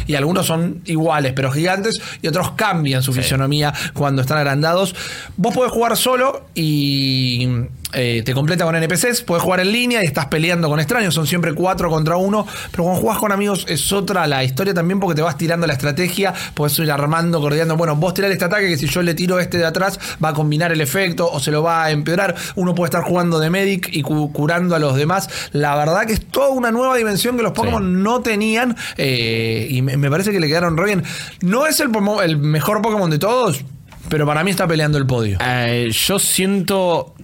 Y 0.06 0.14
algunos 0.14 0.46
son 0.46 0.82
iguales 0.86 1.32
pero 1.34 1.50
gigantes 1.50 2.00
y 2.22 2.28
otros 2.28 2.52
cambian 2.52 3.02
su 3.02 3.12
fisionomía 3.12 3.72
cuando 3.94 4.22
están 4.22 4.38
agrandados. 4.38 4.94
Vos 5.36 5.54
podés 5.54 5.72
jugar 5.72 5.96
solo 5.96 6.46
y 6.54 7.48
eh, 7.92 8.22
te 8.24 8.32
completa 8.34 8.64
con 8.64 8.74
NPCs, 8.76 9.22
podés 9.22 9.42
jugar 9.42 9.60
en 9.60 9.72
línea 9.72 10.02
y 10.02 10.06
estás 10.06 10.26
peleando 10.26 10.68
con 10.68 10.78
extraños, 10.80 11.14
son 11.14 11.26
siempre 11.26 11.52
cuatro 11.54 11.90
contra 11.90 12.16
uno, 12.16 12.46
pero 12.70 12.84
cuando 12.84 13.00
jugás 13.00 13.18
con 13.18 13.32
amigos 13.32 13.64
es 13.68 13.92
otra 13.92 14.26
la 14.26 14.44
historia 14.44 14.72
también 14.74 15.00
porque 15.00 15.14
te 15.16 15.22
vas 15.22 15.36
tirando 15.36 15.66
la 15.66 15.72
estrategia, 15.72 16.32
podés 16.54 16.78
ir 16.78 16.90
armando, 16.90 17.40
coordinando, 17.40 17.76
bueno, 17.76 17.96
vos 17.96 18.14
tirás 18.14 18.30
este 18.30 18.44
ataque 18.44 18.68
que 18.68 18.76
si 18.76 18.86
yo 18.86 19.02
le 19.02 19.14
tiro 19.14 19.38
este 19.40 19.58
de 19.58 19.66
atrás 19.66 19.98
va 20.22 20.30
a 20.30 20.34
combinar 20.34 20.72
el 20.72 20.80
efecto 20.80 21.30
o 21.30 21.40
se 21.40 21.50
lo 21.50 21.62
va 21.62 21.84
a 21.84 21.90
empeorar, 21.90 22.34
uno 22.56 22.74
puede 22.74 22.86
estar 22.88 23.02
jugando 23.02 23.38
de 23.38 23.50
medic 23.50 23.88
y 23.92 24.02
cu- 24.02 24.32
curando 24.32 24.74
a 24.74 24.78
los 24.78 24.96
demás, 24.96 25.28
la 25.52 25.74
verdad 25.76 26.06
que 26.06 26.12
es 26.12 26.26
toda 26.26 26.50
una 26.50 26.70
nueva 26.70 26.96
dimensión 26.96 27.36
que 27.36 27.42
los 27.42 27.52
Pokémon 27.52 28.02
no 28.02 28.20
tenían 28.20 28.76
eh, 28.96 29.66
y 29.70 29.82
me, 29.82 29.96
me 29.96 30.10
parece 30.10 30.30
que 30.32 30.40
le 30.40 30.46
quedaron 30.48 30.76
re 30.76 30.84
bien. 30.86 31.02
No 31.42 31.66
es 31.66 31.80
el, 31.80 31.90
el 32.24 32.38
mejor 32.38 32.82
Pokémon 32.82 33.10
de 33.10 33.18
todos, 33.18 33.64
pero 34.08 34.26
para 34.26 34.42
mí 34.44 34.50
está 34.50 34.66
peleando 34.66 34.98
el 34.98 35.06
podio. 35.06 35.38
Eh, 35.40 35.90
yo 35.92 36.18
siento. 36.18 37.14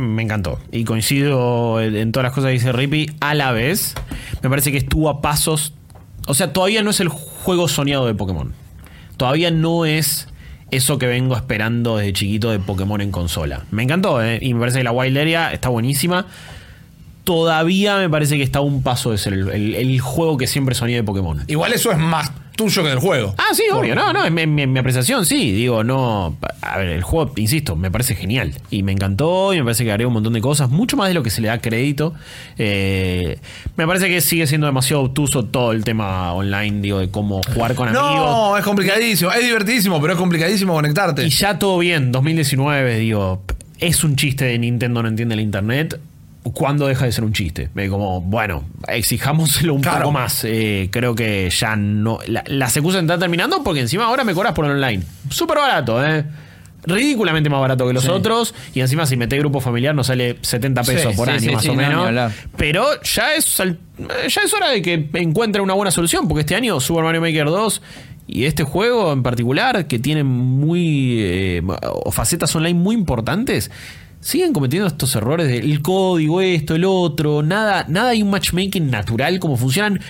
Me, 0.00 0.22
encantó. 0.22 0.58
Y 0.72 0.84
coincido 0.84 1.80
en, 1.80 1.96
en 1.96 2.12
todas 2.12 2.24
las 2.24 2.32
cosas 2.32 2.48
que 2.48 2.54
dice 2.54 2.72
Rippy. 2.72 3.10
A 3.20 3.34
la 3.34 3.52
vez, 3.52 3.94
me 4.42 4.48
parece 4.48 4.72
que 4.72 4.78
estuvo 4.78 5.08
a 5.08 5.20
pasos. 5.20 5.74
O 6.26 6.34
sea, 6.34 6.52
todavía 6.52 6.82
no 6.82 6.90
es 6.90 7.00
el 7.00 7.08
juego 7.08 7.68
soñado 7.68 8.06
de 8.06 8.14
Pokémon. 8.14 8.52
Todavía 9.16 9.50
no 9.50 9.84
es 9.84 10.28
eso 10.70 10.98
que 10.98 11.06
vengo 11.06 11.36
esperando 11.36 11.96
desde 11.96 12.12
chiquito 12.12 12.50
de 12.50 12.58
Pokémon 12.58 13.00
en 13.00 13.10
consola. 13.10 13.64
Me 13.70 13.82
encantó, 13.82 14.22
¿eh? 14.22 14.38
Y 14.40 14.54
me 14.54 14.60
parece 14.60 14.78
que 14.78 14.84
la 14.84 14.92
Wild 14.92 15.18
Area 15.18 15.52
está 15.52 15.68
buenísima. 15.68 16.26
Todavía 17.30 17.96
me 17.98 18.10
parece 18.10 18.36
que 18.36 18.42
está 18.42 18.60
un 18.60 18.82
paso 18.82 19.12
de 19.12 19.18
ser 19.18 19.34
el, 19.34 19.48
el- 19.50 19.74
el 19.76 20.00
juego 20.00 20.36
que 20.36 20.48
siempre 20.48 20.74
soñé 20.74 20.96
de 20.96 21.04
Pokémon. 21.04 21.44
Igual 21.46 21.72
eso 21.72 21.92
es 21.92 21.98
más 21.98 22.32
tuyo 22.56 22.82
que 22.82 22.88
del 22.88 22.98
juego. 22.98 23.36
Ah, 23.38 23.54
sí, 23.54 23.62
obvio, 23.72 23.94
no, 23.94 24.12
no, 24.12 24.28
mi, 24.32 24.46
mi- 24.48 24.62
en 24.62 24.72
mi 24.72 24.80
apreciación 24.80 25.24
sí, 25.24 25.52
digo, 25.52 25.84
no, 25.84 26.34
a 26.60 26.78
ver, 26.78 26.88
el 26.88 27.04
juego, 27.04 27.32
insisto, 27.36 27.76
me 27.76 27.88
parece 27.88 28.16
genial 28.16 28.52
y 28.68 28.82
me 28.82 28.90
encantó 28.90 29.54
y 29.54 29.58
me 29.58 29.62
parece 29.62 29.84
que 29.84 29.92
agrega 29.92 30.08
un 30.08 30.14
montón 30.14 30.32
de 30.32 30.40
cosas, 30.40 30.70
mucho 30.70 30.96
más 30.96 31.06
de 31.06 31.14
lo 31.14 31.22
que 31.22 31.30
se 31.30 31.40
le 31.40 31.46
da 31.46 31.60
crédito. 31.60 32.14
Eh, 32.58 33.38
me 33.76 33.86
parece 33.86 34.08
que 34.08 34.20
sigue 34.20 34.48
siendo 34.48 34.66
demasiado 34.66 35.02
obtuso 35.04 35.44
todo 35.44 35.70
el 35.70 35.84
tema 35.84 36.32
online, 36.34 36.80
digo, 36.80 36.98
de 36.98 37.10
cómo 37.12 37.40
jugar 37.54 37.76
con 37.76 37.88
amigos. 37.88 38.04
No, 38.04 38.56
es 38.58 38.64
complicadísimo. 38.64 39.30
Es 39.30 39.44
divertidísimo, 39.44 40.00
pero 40.00 40.14
es 40.14 40.18
complicadísimo 40.18 40.74
conectarte. 40.74 41.24
Y 41.24 41.30
ya 41.30 41.60
todo 41.60 41.78
bien, 41.78 42.10
2019, 42.10 42.98
digo, 42.98 43.42
es 43.78 44.02
un 44.04 44.16
chiste 44.16 44.46
de 44.46 44.58
Nintendo 44.58 45.00
no 45.02 45.08
entiende 45.08 45.34
el 45.36 45.40
internet. 45.40 45.98
¿Cuándo 46.42 46.86
deja 46.86 47.04
de 47.04 47.12
ser 47.12 47.24
un 47.24 47.32
chiste? 47.34 47.68
Eh, 47.76 47.88
Como, 47.88 48.20
bueno, 48.22 48.64
exijámoselo 48.88 49.74
un 49.74 49.82
Claro. 49.82 50.00
poco 50.00 50.12
más. 50.12 50.42
Eh, 50.44 50.88
creo 50.90 51.14
que 51.14 51.50
ya 51.50 51.76
no. 51.76 52.18
La, 52.26 52.42
las 52.46 52.76
excusas 52.76 53.02
están 53.02 53.20
terminando 53.20 53.62
porque 53.62 53.80
encima 53.80 54.04
ahora 54.06 54.24
me 54.24 54.32
cobras 54.34 54.52
por 54.54 54.64
online. 54.64 55.02
Súper 55.28 55.58
barato, 55.58 56.04
¿eh? 56.04 56.24
Ridículamente 56.82 57.50
más 57.50 57.60
barato 57.60 57.86
que 57.86 57.92
los 57.92 58.08
otros. 58.08 58.54
Y 58.72 58.80
encima, 58.80 59.04
si 59.04 59.16
metés 59.18 59.38
grupo 59.38 59.60
familiar, 59.60 59.94
nos 59.94 60.06
sale 60.06 60.38
70 60.40 60.82
pesos 60.82 61.12
Sí, 61.12 61.16
por 61.16 61.28
sí, 61.28 61.32
año, 61.46 61.52
más 61.52 61.68
o 61.68 61.74
menos. 61.74 62.32
Pero 62.56 62.86
ya 63.02 63.34
es, 63.34 63.56
ya 63.58 64.40
es 64.42 64.54
hora 64.54 64.70
de 64.70 64.80
que 64.80 65.10
encuentren 65.12 65.62
una 65.62 65.74
buena 65.74 65.90
solución. 65.90 66.26
Porque 66.26 66.40
este 66.40 66.54
año 66.56 66.80
Super 66.80 67.04
Mario 67.04 67.20
Maker 67.20 67.44
2 67.46 67.82
y 68.28 68.44
este 68.46 68.62
juego 68.62 69.12
en 69.12 69.22
particular, 69.22 69.86
que 69.88 69.98
tiene 69.98 70.24
muy. 70.24 71.16
eh, 71.20 71.62
o 71.82 72.10
facetas 72.12 72.56
online 72.56 72.78
muy 72.78 72.94
importantes. 72.94 73.70
Siguen 74.20 74.52
cometiendo 74.52 74.86
estos 74.86 75.14
errores 75.16 75.48
del 75.48 75.80
código, 75.80 76.42
esto, 76.42 76.74
el 76.74 76.84
otro, 76.84 77.42
nada, 77.42 77.86
nada 77.88 78.10
hay 78.10 78.22
un 78.22 78.28
matchmaking 78.28 78.90
natural 78.90 79.40
como 79.40 79.56
funcionan. 79.56 80.00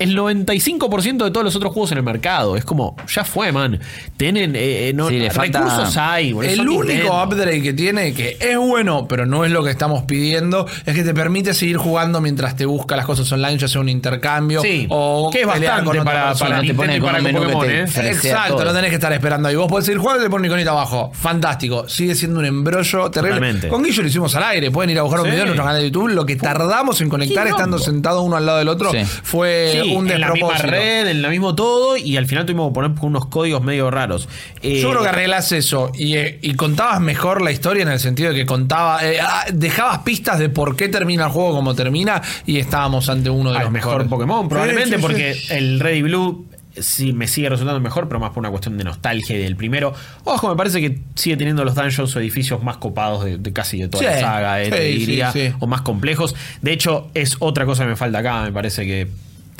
El 0.00 0.16
95% 0.16 1.24
de 1.24 1.30
todos 1.30 1.44
los 1.44 1.54
otros 1.56 1.72
juegos 1.72 1.92
en 1.92 1.98
el 1.98 2.04
mercado. 2.04 2.56
Es 2.56 2.64
como, 2.64 2.96
ya 3.08 3.24
fue, 3.24 3.52
man. 3.52 3.78
Tienen, 4.16 4.56
eh, 4.56 4.88
eh, 4.88 4.92
no, 4.94 5.08
Sí, 5.08 5.18
le 5.18 5.28
recursos 5.28 5.96
hay. 5.96 6.30
El 6.30 6.60
único 6.68 6.84
Nintendo. 6.84 7.22
upgrade 7.22 7.62
que 7.62 7.72
tiene, 7.72 8.12
que 8.14 8.36
es 8.40 8.58
bueno, 8.58 9.06
pero 9.08 9.26
no 9.26 9.44
es 9.44 9.50
lo 9.52 9.62
que 9.62 9.70
estamos 9.70 10.02
pidiendo, 10.04 10.66
es 10.86 10.94
que 10.94 11.02
te 11.04 11.14
permite 11.14 11.54
seguir 11.54 11.76
jugando 11.76 12.20
mientras 12.20 12.56
te 12.56 12.66
busca 12.66 12.96
las 12.96 13.06
cosas 13.06 13.30
online, 13.32 13.58
ya 13.58 13.68
sea 13.68 13.80
un 13.80 13.88
intercambio 13.88 14.62
Sí, 14.62 14.86
o 14.90 15.30
que 15.32 15.42
es 15.42 15.46
bastante 15.46 15.84
con 15.84 16.04
para- 16.04 16.34
para 16.34 16.60
te 16.62 16.74
pone 16.74 17.00
para 17.00 17.18
un 17.18 17.24
menú 17.24 17.40
que 17.40 17.46
Pokémon, 17.52 17.66
te 17.92 18.08
¿eh? 18.08 18.10
Exacto, 18.10 18.64
no 18.64 18.72
tenés 18.72 18.90
que 18.90 18.96
estar 18.96 19.12
esperando 19.12 19.48
ahí. 19.48 19.54
Vos 19.56 19.68
podés 19.68 19.86
seguir 19.86 20.00
jugando 20.00 20.22
y 20.22 20.26
te 20.26 20.30
pone 20.30 20.40
un 20.42 20.46
iconito 20.46 20.70
abajo. 20.70 21.10
Fantástico. 21.14 21.88
Sigue 21.88 22.14
siendo 22.14 22.40
un 22.40 22.46
embrollo 22.46 23.10
terrible. 23.10 23.36
Totalmente. 23.36 23.68
Con 23.68 23.82
Guillo 23.82 24.02
lo 24.02 24.08
hicimos 24.08 24.34
al 24.34 24.44
aire. 24.44 24.70
Pueden 24.70 24.90
ir 24.90 24.98
a 24.98 25.02
buscar 25.02 25.20
un 25.20 25.26
Sí. 25.26 25.30
video 25.32 25.42
en 25.42 25.48
nuestro 25.50 25.64
canal 25.64 25.80
de 25.80 25.86
YouTube. 25.88 26.08
Lo 26.08 26.24
que 26.26 26.36
tardamos 26.36 27.00
en 27.00 27.08
conectar 27.08 27.46
estando 27.46 27.78
sentados 27.78 28.24
uno 28.24 28.36
al 28.36 28.46
lado 28.46 28.58
del 28.58 28.68
otro 28.68 28.90
Sí. 28.90 28.98
fue 29.22 29.80
Sí, 29.82 29.89
un 29.96 30.10
en 30.10 30.20
la 30.20 30.32
misma 30.32 30.56
red, 30.58 31.08
en 31.08 31.22
la 31.22 31.28
mismo 31.28 31.54
todo, 31.54 31.96
y 31.96 32.16
al 32.16 32.26
final 32.26 32.46
tuvimos 32.46 32.68
que 32.68 32.74
poner 32.74 32.90
unos 33.00 33.26
códigos 33.26 33.62
medio 33.62 33.90
raros. 33.90 34.28
Eh, 34.62 34.80
Yo 34.80 34.90
creo 34.90 35.02
que 35.02 35.08
arreglás 35.08 35.52
eso 35.52 35.90
y, 35.94 36.16
eh, 36.16 36.38
y 36.42 36.54
contabas 36.54 37.00
mejor 37.00 37.42
la 37.42 37.50
historia 37.52 37.82
en 37.82 37.88
el 37.88 38.00
sentido 38.00 38.30
de 38.30 38.36
que 38.36 38.46
contaba, 38.46 39.04
eh, 39.04 39.18
ah, 39.20 39.44
dejabas 39.52 39.98
pistas 39.98 40.38
de 40.38 40.48
por 40.48 40.76
qué 40.76 40.88
termina 40.88 41.26
el 41.26 41.30
juego 41.30 41.52
como 41.54 41.74
termina 41.74 42.22
y 42.46 42.58
estábamos 42.58 43.08
ante 43.08 43.30
uno 43.30 43.50
de 43.50 43.58
al 43.58 43.64
los 43.64 43.72
mejor 43.72 43.90
mejores. 43.90 44.08
Pokémon, 44.08 44.48
probablemente, 44.48 44.90
Sí, 44.90 44.96
sí, 44.96 45.00
porque 45.02 45.34
sí. 45.34 45.54
el 45.54 45.80
Red 45.80 45.94
y 45.96 46.02
Blue 46.02 46.46
sí 46.78 47.12
me 47.12 47.26
sigue 47.26 47.48
resultando 47.48 47.80
mejor, 47.80 48.06
pero 48.06 48.20
más 48.20 48.30
por 48.30 48.38
una 48.38 48.50
cuestión 48.50 48.78
de 48.78 48.84
nostalgia 48.84 49.36
y 49.36 49.42
del 49.42 49.56
primero. 49.56 49.92
Ojo, 50.24 50.48
me 50.48 50.56
parece 50.56 50.80
que 50.80 50.98
sigue 51.16 51.36
teniendo 51.36 51.64
los 51.64 51.74
dungeons 51.74 52.14
o 52.14 52.20
edificios 52.20 52.62
más 52.62 52.76
copados 52.76 53.24
de, 53.24 53.38
de 53.38 53.52
casi 53.52 53.80
de 53.80 53.88
toda 53.88 54.04
Sí, 54.04 54.08
la 54.08 54.20
saga, 54.20 54.62
eh, 54.62 54.70
te 54.70 54.92
sí, 54.92 54.98
diría, 54.98 55.32
sí. 55.32 55.52
o 55.58 55.66
más 55.66 55.82
complejos. 55.82 56.34
De 56.62 56.72
hecho, 56.72 57.10
es 57.14 57.36
otra 57.40 57.66
cosa 57.66 57.82
que 57.82 57.90
me 57.90 57.96
falta 57.96 58.18
acá, 58.20 58.42
me 58.44 58.52
parece 58.52 58.86
que. 58.86 59.08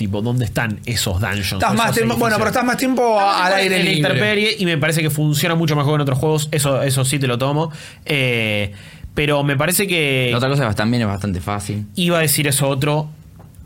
Tipo, 0.00 0.22
¿dónde 0.22 0.46
están 0.46 0.80
esos 0.86 1.20
dungeons? 1.20 1.52
Estás 1.52 1.74
más 1.74 1.92
tiempo, 1.92 2.16
bueno, 2.16 2.36
pero 2.38 2.48
estás 2.48 2.64
más 2.64 2.78
tiempo 2.78 3.20
al 3.20 3.52
aire 3.52 3.80
en 3.80 3.84
libre. 3.84 4.56
y 4.58 4.64
me 4.64 4.78
parece 4.78 5.02
que 5.02 5.10
funciona 5.10 5.54
mucho 5.54 5.76
mejor 5.76 5.90
que 5.90 5.94
en 5.96 6.00
otros 6.00 6.18
juegos. 6.18 6.48
Eso, 6.52 6.80
eso 6.82 7.04
sí 7.04 7.18
te 7.18 7.26
lo 7.26 7.36
tomo. 7.36 7.70
Eh, 8.06 8.72
pero 9.14 9.44
me 9.44 9.58
parece 9.58 9.86
que 9.86 10.28
La 10.30 10.38
otra 10.38 10.48
cosa 10.48 10.72
también 10.72 11.02
es 11.02 11.06
bastante 11.06 11.42
fácil. 11.42 11.84
iba 11.96 12.16
a 12.16 12.22
decir 12.22 12.46
eso 12.46 12.66
otro. 12.66 13.10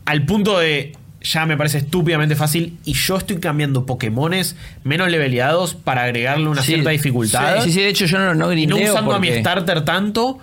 Al 0.03 0.25
punto 0.25 0.59
de. 0.59 0.91
Ya 1.21 1.45
me 1.45 1.55
parece 1.55 1.77
estúpidamente 1.77 2.35
fácil. 2.35 2.79
Y 2.83 2.91
yo 2.91 3.15
estoy 3.15 3.37
cambiando 3.37 3.85
Pokémones 3.85 4.57
menos 4.83 5.09
leveleados 5.09 5.73
para 5.73 6.03
agregarle 6.03 6.49
una 6.49 6.63
Sí, 6.63 6.73
cierta 6.73 6.89
dificultad. 6.89 7.63
Sí, 7.63 7.71
sí, 7.71 7.79
de 7.79 7.87
hecho 7.87 8.07
yo 8.07 8.19
no, 8.19 8.25
no 8.25 8.51
y 8.51 8.67
no 8.67 8.75
grindeo 8.75 8.91
usando 8.91 9.13
a 9.13 9.19
mi 9.19 9.29
starter 9.29 9.85
tanto. 9.85 10.39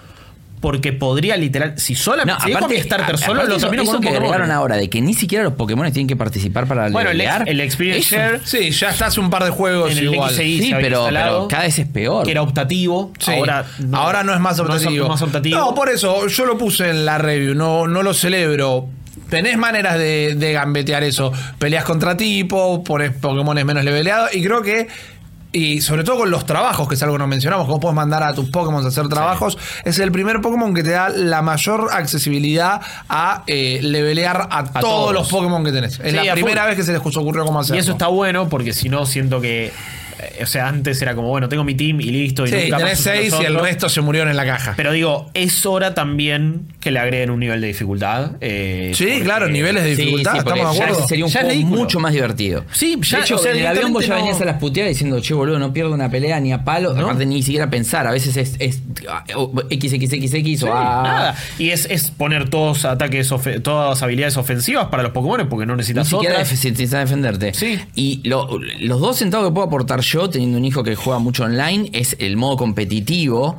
Porque 0.62 0.92
podría 0.94 1.36
literal. 1.36 1.74
Si 1.76 1.94
solo 1.94 2.24
No, 2.24 2.40
si 2.40 2.48
dejo 2.50 2.64
a 2.64 2.68
mi 2.68 2.76
starter 2.80 3.14
a- 3.16 3.18
solo, 3.18 3.32
aparte 3.32 3.48
lo 3.50 3.56
eso- 3.56 3.66
termino 3.66 3.82
eso 3.82 3.92
con 3.92 3.96
un 3.98 4.02
que 4.02 4.08
Pokémon. 4.08 4.26
agregaron 4.32 4.50
ahora 4.56 4.76
de 4.76 4.88
que 4.88 5.00
ni 5.02 5.12
siquiera 5.12 5.44
los 5.44 5.52
Pokémon 5.54 5.84
tienen 5.92 6.06
que 6.06 6.16
participar 6.16 6.66
para 6.66 6.88
Bueno, 6.88 7.10
el, 7.10 7.18
levelear. 7.18 7.48
el 7.48 7.60
Experience 7.60 8.06
Eso- 8.06 8.16
Share 8.16 8.40
Sí, 8.44 8.70
ya 8.70 8.90
está 8.90 9.06
hace 9.06 9.20
un 9.20 9.28
par 9.28 9.44
de 9.44 9.50
juegos 9.50 9.92
en 9.92 9.98
el 9.98 10.04
igual. 10.14 10.30
XI 10.32 10.62
Sí, 10.62 10.72
pero, 10.80 11.06
pero 11.10 11.48
cada 11.48 11.64
vez 11.64 11.78
es 11.78 11.86
peor. 11.88 12.24
que 12.24 12.30
era 12.30 12.40
optativo. 12.42 13.12
Sí. 13.18 13.32
Ahora, 13.32 13.66
no, 13.80 13.98
Ahora 13.98 14.22
no 14.22 14.32
es 14.32 14.40
más 14.40 14.58
optativo. 14.60 15.08
más 15.08 15.20
optativo. 15.20 15.58
No, 15.58 15.74
por 15.74 15.90
eso 15.90 16.26
yo 16.28 16.46
lo 16.46 16.56
puse 16.56 16.88
en 16.90 17.04
la 17.04 17.18
review, 17.18 17.54
no, 17.54 17.86
no 17.88 18.02
lo 18.04 18.14
celebro. 18.14 18.86
Tenés 19.28 19.56
maneras 19.56 19.98
de, 19.98 20.34
de 20.36 20.52
gambetear 20.52 21.02
eso. 21.02 21.32
Peleas 21.58 21.84
contra 21.84 22.16
tipo, 22.16 22.84
pones 22.84 23.12
Pokémon 23.16 23.56
menos 23.66 23.82
leveleados 23.84 24.32
y 24.34 24.42
creo 24.44 24.62
que. 24.62 24.86
Y 25.54 25.82
sobre 25.82 26.02
todo 26.02 26.16
con 26.18 26.30
los 26.30 26.46
trabajos, 26.46 26.88
que 26.88 26.94
es 26.94 27.02
algo 27.02 27.16
que 27.16 27.18
no 27.18 27.26
mencionamos, 27.26 27.66
cómo 27.66 27.78
puedes 27.78 27.94
mandar 27.94 28.22
a 28.22 28.32
tus 28.34 28.48
Pokémon 28.48 28.82
a 28.82 28.88
hacer 28.88 29.06
trabajos. 29.08 29.58
Es 29.84 29.98
el 29.98 30.10
primer 30.10 30.40
Pokémon 30.40 30.72
que 30.72 30.82
te 30.82 30.92
da 30.92 31.10
la 31.10 31.42
mayor 31.42 31.90
accesibilidad 31.92 32.80
a 33.08 33.42
eh, 33.46 33.78
levelear 33.82 34.48
a, 34.50 34.64
todos, 34.64 34.80
todos. 34.80 35.12
los 35.14 35.28
Pokémon 35.28 35.62
que 35.62 35.72
tenés. 35.72 36.00
Es 36.00 36.10
Sí, 36.12 36.26
la 36.26 36.32
primera 36.32 36.62
full. 36.62 36.68
vez 36.70 36.76
que 36.78 36.84
se 36.84 36.92
les 36.92 37.16
ocurrió 37.16 37.44
cómo 37.44 37.60
hacerlo. 37.60 37.76
Y 37.76 37.80
eso 37.80 37.92
está 37.92 38.06
bueno 38.06 38.48
porque 38.48 38.72
si 38.72 38.88
no 38.88 39.04
siento 39.04 39.40
que. 39.42 39.72
O 40.42 40.46
sea, 40.46 40.68
antes 40.68 41.00
era 41.02 41.14
como, 41.14 41.28
bueno, 41.28 41.48
tengo 41.48 41.64
mi 41.64 41.74
team 41.74 42.00
y 42.00 42.04
listo. 42.10 42.44
Y 42.46 42.48
Sí, 42.50 42.54
nunca 42.64 42.78
más 42.78 42.78
tenés 42.78 42.92
los 43.06 43.14
seis 43.30 43.34
y 43.40 43.44
el 43.44 43.54
resto 43.58 43.88
se 43.88 44.00
murieron 44.00 44.30
en 44.30 44.36
la 44.36 44.44
caja. 44.46 44.74
Pero 44.76 44.92
digo, 44.92 45.30
es 45.34 45.64
hora 45.66 45.94
también 45.94 46.68
que 46.80 46.90
le 46.90 46.98
agreguen 46.98 47.30
un 47.30 47.40
nivel 47.40 47.60
de 47.60 47.68
dificultad. 47.68 48.32
eh, 48.40 48.92
Sí, 48.94 49.04
porque- 49.06 49.22
claro, 49.24 49.48
niveles 49.48 49.84
de 49.84 49.94
Sí, 49.96 50.02
dificultad, 50.02 50.32
sí, 50.32 50.38
porque 50.44 50.58
estamos 50.60 50.76
de 50.78 50.82
acuerdo. 50.84 51.08
sería 51.08 51.24
un 51.24 51.30
Ya 51.30 51.40
es 51.40 51.44
juego 51.46 51.58
ridículo. 51.60 51.80
mucho 51.82 52.00
más 52.00 52.12
divertido. 52.12 52.64
Sí, 52.72 52.96
ya, 53.02 53.18
de 53.18 53.22
hecho, 53.24 53.36
o 53.36 53.38
sea, 53.38 53.52
en 53.52 53.58
el 53.58 53.66
avión 53.66 53.92
vos 53.92 54.06
ya 54.06 54.14
venías 54.14 54.36
no- 54.38 54.42
a 54.42 54.46
las 54.46 54.58
puteadas 54.58 54.88
diciendo, 54.90 55.20
che, 55.20 55.34
boludo, 55.34 55.58
no 55.58 55.72
pierdo 55.72 55.92
una 55.94 56.10
pelea 56.10 56.40
ni 56.40 56.52
a 56.52 56.64
palo. 56.64 56.92
¿No? 56.94 57.04
Aparte, 57.04 57.26
ni 57.26 57.42
siquiera 57.42 57.70
pensar. 57.70 58.06
A 58.06 58.10
veces 58.12 58.36
es, 58.36 58.56
es 58.58 58.82
o 59.36 59.52
XXXX 59.70 60.60
Sí, 60.60 60.64
o 60.66 60.72
ah, 60.74 61.02
nada. 61.04 61.34
Y 61.58 61.70
es, 61.70 61.86
es 61.90 62.10
poner 62.10 62.48
todos 62.48 62.84
ataques, 62.84 63.32
todas 63.62 64.02
habilidades 64.02 64.36
ofensivas 64.36 64.86
para 64.88 65.02
los 65.02 65.12
Pokémon 65.12 65.48
porque 65.48 65.66
no 65.66 65.74
Ni 65.74 65.78
necesitas 65.78 66.08
siquiera 66.08 66.34
otras. 66.36 66.50
necesitas 66.52 66.90
defenderte. 66.90 67.54
Sí. 67.54 67.78
Y 67.94 68.20
lo- 68.28 68.58
los 68.80 69.00
dos 69.00 69.18
centavos 69.18 69.48
que 69.48 69.54
puedo 69.54 69.66
aportar 69.66 70.02
yo, 70.12 70.28
teniendo 70.28 70.58
un 70.58 70.64
hijo 70.64 70.82
que 70.82 70.94
juega 70.94 71.18
mucho 71.18 71.44
online, 71.44 71.88
es 71.94 72.16
el 72.18 72.36
modo 72.36 72.58
competitivo, 72.58 73.56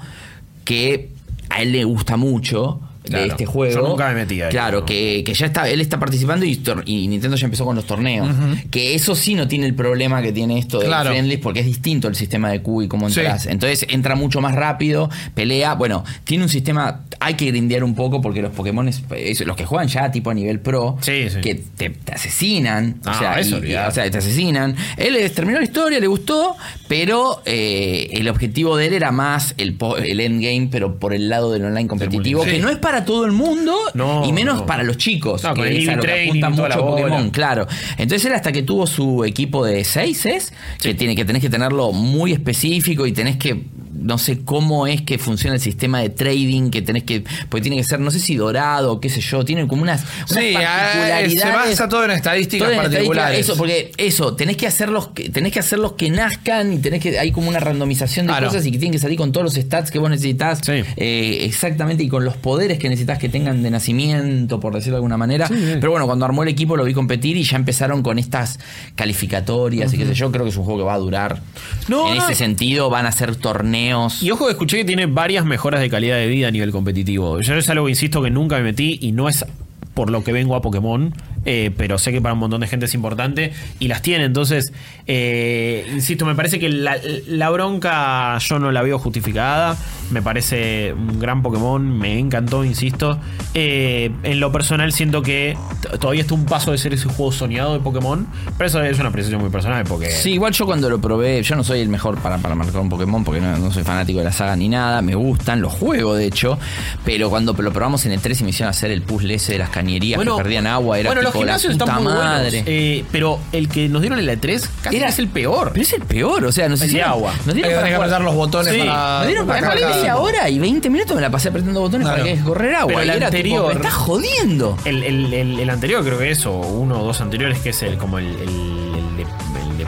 que 0.66 1.10
a 1.50 1.64
él 1.64 1.72
le 1.72 1.84
gusta 1.84 2.16
mucho. 2.16 2.80
Claro. 3.04 3.24
de 3.26 3.30
este 3.32 3.46
juego. 3.46 3.74
Yo 3.82 3.88
nunca 3.88 4.08
me 4.10 4.16
metí 4.16 4.42
ahí, 4.42 4.50
Claro, 4.50 4.86
que, 4.86 5.24
que 5.26 5.34
ya 5.34 5.46
está, 5.48 5.68
él 5.70 5.82
está 5.82 6.00
participando 6.00 6.46
y, 6.46 7.08
Nintendo 7.08 7.36
ya 7.38 7.46
empezó 7.46 7.66
con 7.66 7.76
los 7.76 7.86
torneos. 7.86 8.30
Que 8.72 8.96
eso 8.96 9.16
sí 9.16 9.36
no 9.36 9.48
tiene 9.48 9.66
el 9.66 9.76
problema 9.76 10.22
que 10.22 10.32
tiene 10.32 10.58
esto 10.60 10.80
de 10.80 10.86
Claro. 10.86 11.10
Friendly, 11.12 11.38
porque 11.38 11.60
es 11.62 11.66
distinto 11.66 12.08
el 12.08 12.16
sistema 12.16 12.50
de 12.50 12.62
Q 12.62 12.84
y 12.84 12.88
cómo 12.88 13.10
Sí. 13.10 13.20
entras. 13.20 13.46
Entonces 13.48 13.86
entra 13.90 14.16
mucho 14.16 14.40
más 14.42 14.56
rápido, 14.56 15.10
pelea. 15.36 15.76
Bueno, 15.76 16.04
tiene 16.24 16.44
un 16.44 16.50
sistema, 16.50 17.02
hay 17.20 17.34
que 17.36 17.46
grindear 17.48 17.84
un 17.84 17.94
poco 17.96 18.22
porque 18.22 18.42
los 18.42 18.52
Pokémon, 18.52 18.86
los 18.86 19.56
que 19.58 19.66
juegan 19.66 19.88
ya 19.88 20.10
tipo 20.12 20.30
a 20.30 20.34
nivel 20.34 20.60
pro, 20.60 20.98
Sí, 21.02 21.30
sí. 21.30 21.42
que 21.42 21.56
te, 21.56 21.90
te 21.90 22.14
asesinan. 22.14 22.96
o, 23.06 23.10
Ah, 23.10 23.20
sea, 23.20 23.40
eso, 23.40 23.64
y- 23.64 23.72
y- 23.72 23.76
o 23.76 23.92
sea, 23.92 24.10
te 24.10 24.18
asesinan. 24.18 24.76
Él 24.98 25.18
terminó 25.36 25.60
la 25.60 25.66
historia, 25.66 26.00
le 26.00 26.08
gustó, 26.08 26.56
pero 26.88 27.42
eh, 27.46 28.10
el 28.14 28.28
objetivo 28.30 28.78
de 28.78 28.88
él 28.88 28.94
era 28.94 29.12
más 29.12 29.54
el, 29.58 29.76
el 30.06 30.20
endgame, 30.20 30.70
pero 30.72 31.00
por 31.00 31.14
el 31.14 31.30
lado 31.30 31.52
del 31.52 31.66
online 31.66 31.88
competitivo, 31.88 32.44
que 32.44 32.60
no 32.60 32.70
es 32.70 32.78
para 32.78 32.93
todo 33.04 33.26
el 33.26 33.32
mundo 33.32 33.76
No, 33.94 34.26
y 34.26 34.32
menos 34.32 34.60
no. 34.60 34.66
para 34.66 34.84
los 34.84 34.98
chicos. 34.98 35.44
No, 35.44 35.54
que 35.54 35.84
es 35.84 35.90
a 35.90 35.96
lo 35.96 36.02
que 36.04 36.24
apunta 36.28 36.50
mucho. 36.50 36.80
Pokémon, 36.80 37.30
claro. 37.30 37.68
Entonces 37.98 38.26
él 38.26 38.34
hasta 38.34 38.52
que 38.52 38.64
tuvo 38.64 38.88
su 38.88 39.24
equipo 39.24 39.66
de 39.66 39.84
seis 39.84 40.26
es, 40.26 40.54
que 40.82 40.94
tiene 40.94 41.16
que 41.16 41.26
tenés 41.26 41.42
que 41.42 41.50
tenerlo 41.50 41.92
muy 41.92 42.32
específico 42.32 43.06
y 43.06 43.12
tenés 43.12 43.38
que 43.38 43.64
no 43.94 44.18
sé 44.18 44.42
cómo 44.44 44.88
es 44.88 45.02
que 45.02 45.18
funciona 45.18 45.56
el 45.56 45.62
sistema 45.62 46.00
de 46.00 46.10
trading, 46.10 46.70
que 46.70 46.82
tenés 46.82 47.04
que, 47.04 47.24
porque 47.50 47.62
tiene 47.62 47.78
que 47.78 47.84
ser, 47.84 48.00
no 48.00 48.12
sé 48.12 48.20
si 48.20 48.36
dorado, 48.36 49.00
qué 49.00 49.10
sé 49.10 49.22
yo, 49.22 49.46
tienen 49.46 49.68
como 49.68 49.84
unas, 49.84 50.04
unas 50.30 50.44
Sí, 50.44 50.54
ah, 50.58 50.92
particularidades. 50.94 51.40
se 51.40 51.50
basa 51.50 51.90
todo 51.90 52.06
en 52.06 52.12
estadísticas 52.12 52.68
Todo 52.68 52.74
en 52.74 52.86
estadística, 52.86 53.16
particulares. 53.16 53.40
Eso, 53.40 53.58
porque 53.58 53.92
eso, 53.98 54.36
tenés 54.36 54.58
que 54.58 54.68
hacerlos 54.68 55.10
que, 55.10 55.30
tenés 55.30 55.52
que 55.52 55.60
hacerlos 55.60 55.94
que 55.94 56.10
nazcan 56.10 56.74
y 56.74 56.78
tenés 56.80 57.02
que, 57.02 57.20
hay 57.20 57.32
como 57.32 57.50
una 57.50 57.60
randomización 57.60 58.28
de 58.28 58.34
cosas 58.34 58.66
y 58.66 58.72
que 58.72 58.78
tienen 58.78 58.94
que 58.94 59.00
salir 59.00 59.18
con 59.18 59.32
todos 59.32 59.44
los 59.46 59.54
stats 59.54 59.92
que 59.92 60.00
vos 60.00 60.10
necesitas. 60.10 60.60
Sí. 60.64 60.84
eh, 60.98 61.40
exactamente, 61.42 62.04
y 62.04 62.10
con 62.10 62.26
los 62.26 62.36
poderes 62.38 62.80
que 62.80 62.90
necesitas 62.90 63.20
que 63.20 63.30
tengan 63.30 63.64
de 63.64 63.70
nacimiento, 63.70 64.60
por 64.60 64.74
decirlo 64.74 64.96
de 64.96 64.98
alguna 64.98 65.18
manera. 65.18 65.48
Pero 65.50 65.92
bueno, 65.92 66.06
cuando 66.06 66.26
armó 66.26 66.44
el 66.44 66.50
equipo 66.50 66.76
lo 66.78 66.84
vi 66.84 66.94
competir 66.94 67.38
y 67.38 67.44
ya 67.44 67.58
empezaron 67.58 68.04
con 68.04 68.20
estas 68.20 68.60
calificatorias 68.96 69.94
y 69.94 69.98
qué 69.98 70.06
sé 70.06 70.14
yo. 70.14 70.32
Creo 70.32 70.46
que 70.46 70.50
es 70.50 70.58
un 70.58 70.64
juego 70.64 70.80
que 70.80 70.86
va 70.86 70.94
a 70.94 70.98
durar. 71.00 71.42
No, 71.88 72.10
en 72.10 72.18
no. 72.18 72.24
ese 72.24 72.36
sentido, 72.36 72.90
van 72.90 73.06
a 73.06 73.12
ser 73.12 73.36
torneos. 73.36 73.83
Y 74.22 74.32
ojo 74.32 74.46
que 74.46 74.52
escuché 74.52 74.78
que 74.78 74.86
tiene 74.86 75.06
varias 75.06 75.46
mejoras 75.46 75.82
de 75.82 75.90
calidad 75.90 76.18
de 76.18 76.28
vida 76.28 76.48
a 76.48 76.52
nivel 76.52 76.72
competitivo. 76.72 77.42
Yo 77.42 77.56
es 77.56 77.70
algo 77.70 77.90
insisto 77.90 78.22
que 78.22 78.30
nunca 78.30 78.58
me 78.58 78.64
metí 78.64 79.00
y 79.02 79.12
no 79.12 79.30
es 79.30 79.46
por 79.94 80.10
lo 80.10 80.24
que 80.24 80.32
vengo 80.32 80.56
a 80.56 80.62
Pokémon, 80.62 81.14
eh, 81.46 81.72
pero 81.78 81.98
sé 81.98 82.12
que 82.12 82.22
para 82.22 82.34
un 82.34 82.40
montón 82.40 82.62
de 82.62 82.68
gente 82.68 82.86
es 82.86 82.94
importante 82.94 83.54
y 83.80 83.88
las 83.88 84.02
tiene. 84.02 84.26
Entonces, 84.26 84.74
eh, 85.08 85.86
insisto, 85.94 86.26
me 86.26 86.36
parece 86.36 86.60
que 86.60 86.70
la, 86.70 86.98
la 87.28 87.50
bronca 87.50 88.38
yo 88.40 88.60
no 88.60 88.72
la 88.72 88.82
veo 88.82 88.98
justificada. 88.98 89.78
Me 90.14 90.22
parece 90.22 90.94
un 90.94 91.20
gran 91.20 91.42
Pokémon, 91.42 91.98
me 91.98 92.20
encantó, 92.20 92.64
insisto. 92.64 93.20
Eh, 93.56 94.12
en 94.24 94.40
lo 94.40 94.52
personal 94.52 94.94
siento 94.94 95.22
que 95.24 95.58
todavía 96.00 96.22
está 96.22 96.36
un 96.36 96.46
paso 96.46 96.72
de 96.72 96.78
ser 96.78 96.94
ese 96.94 97.08
juego 97.10 97.32
soñado 97.32 97.74
de 97.74 97.80
Pokémon, 97.80 98.28
pero 98.58 98.68
eso 98.68 98.82
es 98.84 99.00
una 99.00 99.10
apreciación 99.10 99.42
muy 99.42 99.50
personal 99.50 99.84
porque... 99.86 100.12
Sí, 100.12 100.34
igual 100.34 100.54
yo 100.54 100.66
cuando 100.66 100.90
lo 100.90 101.00
probé, 101.02 101.42
yo 101.44 101.56
no 101.56 101.64
soy 101.64 101.80
el 101.82 101.90
mejor 101.90 102.18
para, 102.20 102.38
para 102.38 102.54
marcar 102.56 102.80
un 102.82 102.90
Pokémon 102.90 103.24
porque 103.24 103.42
no, 103.42 103.58
no 103.58 103.72
soy 103.72 103.84
fanático 103.84 104.20
de 104.20 104.26
la 104.26 104.32
saga 104.32 104.56
ni 104.56 104.70
nada, 104.70 105.02
me 105.02 105.16
gustan, 105.16 105.62
los 105.62 105.74
juego 105.74 106.16
de 106.16 106.26
hecho, 106.26 106.58
pero 107.04 107.30
cuando 107.30 107.54
lo 107.54 107.74
probamos 107.74 108.06
en 108.06 108.12
el 108.12 108.20
3 108.22 108.42
y 108.42 108.44
me 108.44 108.50
hicieron 108.52 108.70
hacer 108.70 108.92
el 108.92 109.02
puzzle 109.02 109.34
ese 109.34 109.54
de 109.54 109.60
las 109.60 109.70
cañerías 109.70 110.20
que 110.22 110.30
perdían 110.38 110.68
agua, 110.68 111.00
era 111.00 111.10
bueno, 111.10 111.22
los 111.24 111.32
tipo 111.34 111.44
la 111.46 111.54
gimnasios 111.54 111.74
puta 111.74 111.86
están 111.86 112.04
muy 112.04 112.14
madre. 112.14 112.50
buenos, 112.50 112.68
eh, 112.68 113.06
pero 113.12 113.40
el 113.52 113.68
que 113.68 113.90
nos 113.90 114.02
dieron 114.02 114.20
en 114.20 114.26
la 114.28 114.34
E3 114.34 114.68
casi 114.82 114.96
Era- 114.98 115.10
es 115.10 115.20
el 115.20 115.28
peor. 115.28 115.72
Pero 115.74 115.82
es 115.84 115.94
el 115.94 116.02
peor, 116.04 116.46
o 116.46 116.52
sea, 116.52 116.70
nos 116.70 116.82
El 116.82 116.88
hicieron 116.90 117.10
agua. 117.10 117.34
Nos 117.46 117.56
dieron 117.56 117.74
para 117.74 117.84
que 117.88 117.94
jugar- 117.96 118.02
apretar 118.10 118.22
los 118.22 118.36
botones 118.36 118.74
Sí, 118.74 118.80
para. 118.80 119.18
nos 119.20 119.28
dieron 119.28 119.48
para 119.48 119.60
para 119.62 119.76
jugar 120.04 120.16
cada- 120.16 120.22
media 120.22 120.40
hora 120.42 120.50
y 120.50 120.60
20 120.60 120.90
minutos 120.90 121.16
me 121.16 121.22
la 121.22 121.30
pasé 121.30 121.50
apretando 121.50 121.80
botones 121.82 122.08
para 122.08 122.24
que 122.24 122.40
correr 122.40 122.76
agua. 122.76 122.88
Pero 122.88 123.02
el 123.02 123.10
era 123.10 123.30
tipo, 123.32 123.38
anterior- 123.38 123.68
me 123.68 123.74
estás 123.74 123.94
jodiendo. 123.94 124.78
El, 124.86 125.04
el- 125.04 125.34
el- 125.34 125.60
el 125.60 125.70
anterior 125.70 126.04
creo 126.04 126.18
que 126.20 126.32
es, 126.32 126.46
o 126.46 126.54
uno 126.60 127.02
o 127.02 127.06
dos 127.06 127.22
anteriores, 127.22 127.60
que 127.60 127.70
es 127.70 127.82
el 127.84 127.98
como 127.98 128.18
el, 128.20 128.26
el- 128.28 128.96
el 128.98 129.18
de 129.18 129.26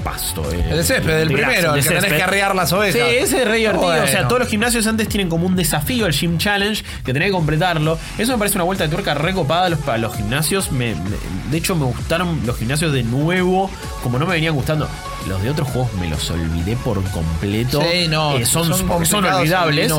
pasto. 0.06 0.44
eh, 0.52 0.64
El 0.70 0.78
de 0.78 0.84
césped, 0.84 1.20
el 1.20 1.32
primero, 1.32 1.74
el 1.76 1.84
que 1.84 1.90
tenés 1.90 2.14
que 2.14 2.22
arrear 2.24 2.56
las 2.56 2.72
ovejas. 2.72 2.94
Sí, 2.94 3.16
ese 3.18 3.42
es 3.42 3.48
re 3.48 3.58
divertido. 3.58 4.04
O 4.04 4.08
sea, 4.08 4.28
todos 4.28 4.40
los 4.40 4.48
gimnasios 4.48 4.86
antes 4.86 5.10
tienen 5.10 5.28
como 5.30 5.48
un 5.48 5.56
desafío, 5.56 6.06
el 6.06 6.14
Gym 6.14 6.38
Challenge, 6.38 6.84
que 7.04 7.12
tenés 7.12 7.30
que 7.30 7.32
completarlo. 7.34 7.98
Eso 8.20 8.32
me 8.32 8.38
parece 8.38 8.56
una 8.58 8.66
vuelta 8.66 8.84
de 8.84 8.92
tuerca 8.92 9.16
recopada 9.16 9.66
a 9.66 9.70
los, 9.70 9.88
a 9.88 9.98
los 9.98 10.16
gimnasios. 10.16 10.72
Me- 10.72 10.94
me- 10.94 11.50
de 11.52 11.58
hecho, 11.58 11.76
me 11.76 11.86
gustaron 11.86 12.40
los 12.46 12.56
gimnasios 12.58 12.94
de 12.94 13.02
nuevo, 13.04 13.70
como 14.04 14.20
no 14.20 14.26
me 14.28 14.34
venían 14.34 14.54
gustando. 14.54 14.88
Los 15.28 15.42
de 15.42 15.50
otros 15.50 15.68
juegos 15.70 15.92
me 15.96 16.08
los 16.08 16.30
olvidé 16.30 16.76
por 16.76 17.02
completo. 17.10 17.82
Sí, 17.82 18.08
no, 18.08 18.38
Eh, 18.38 18.46
son, 18.46 18.68
son 18.68 19.06
son, 19.08 19.26
olvidables. 19.26 19.92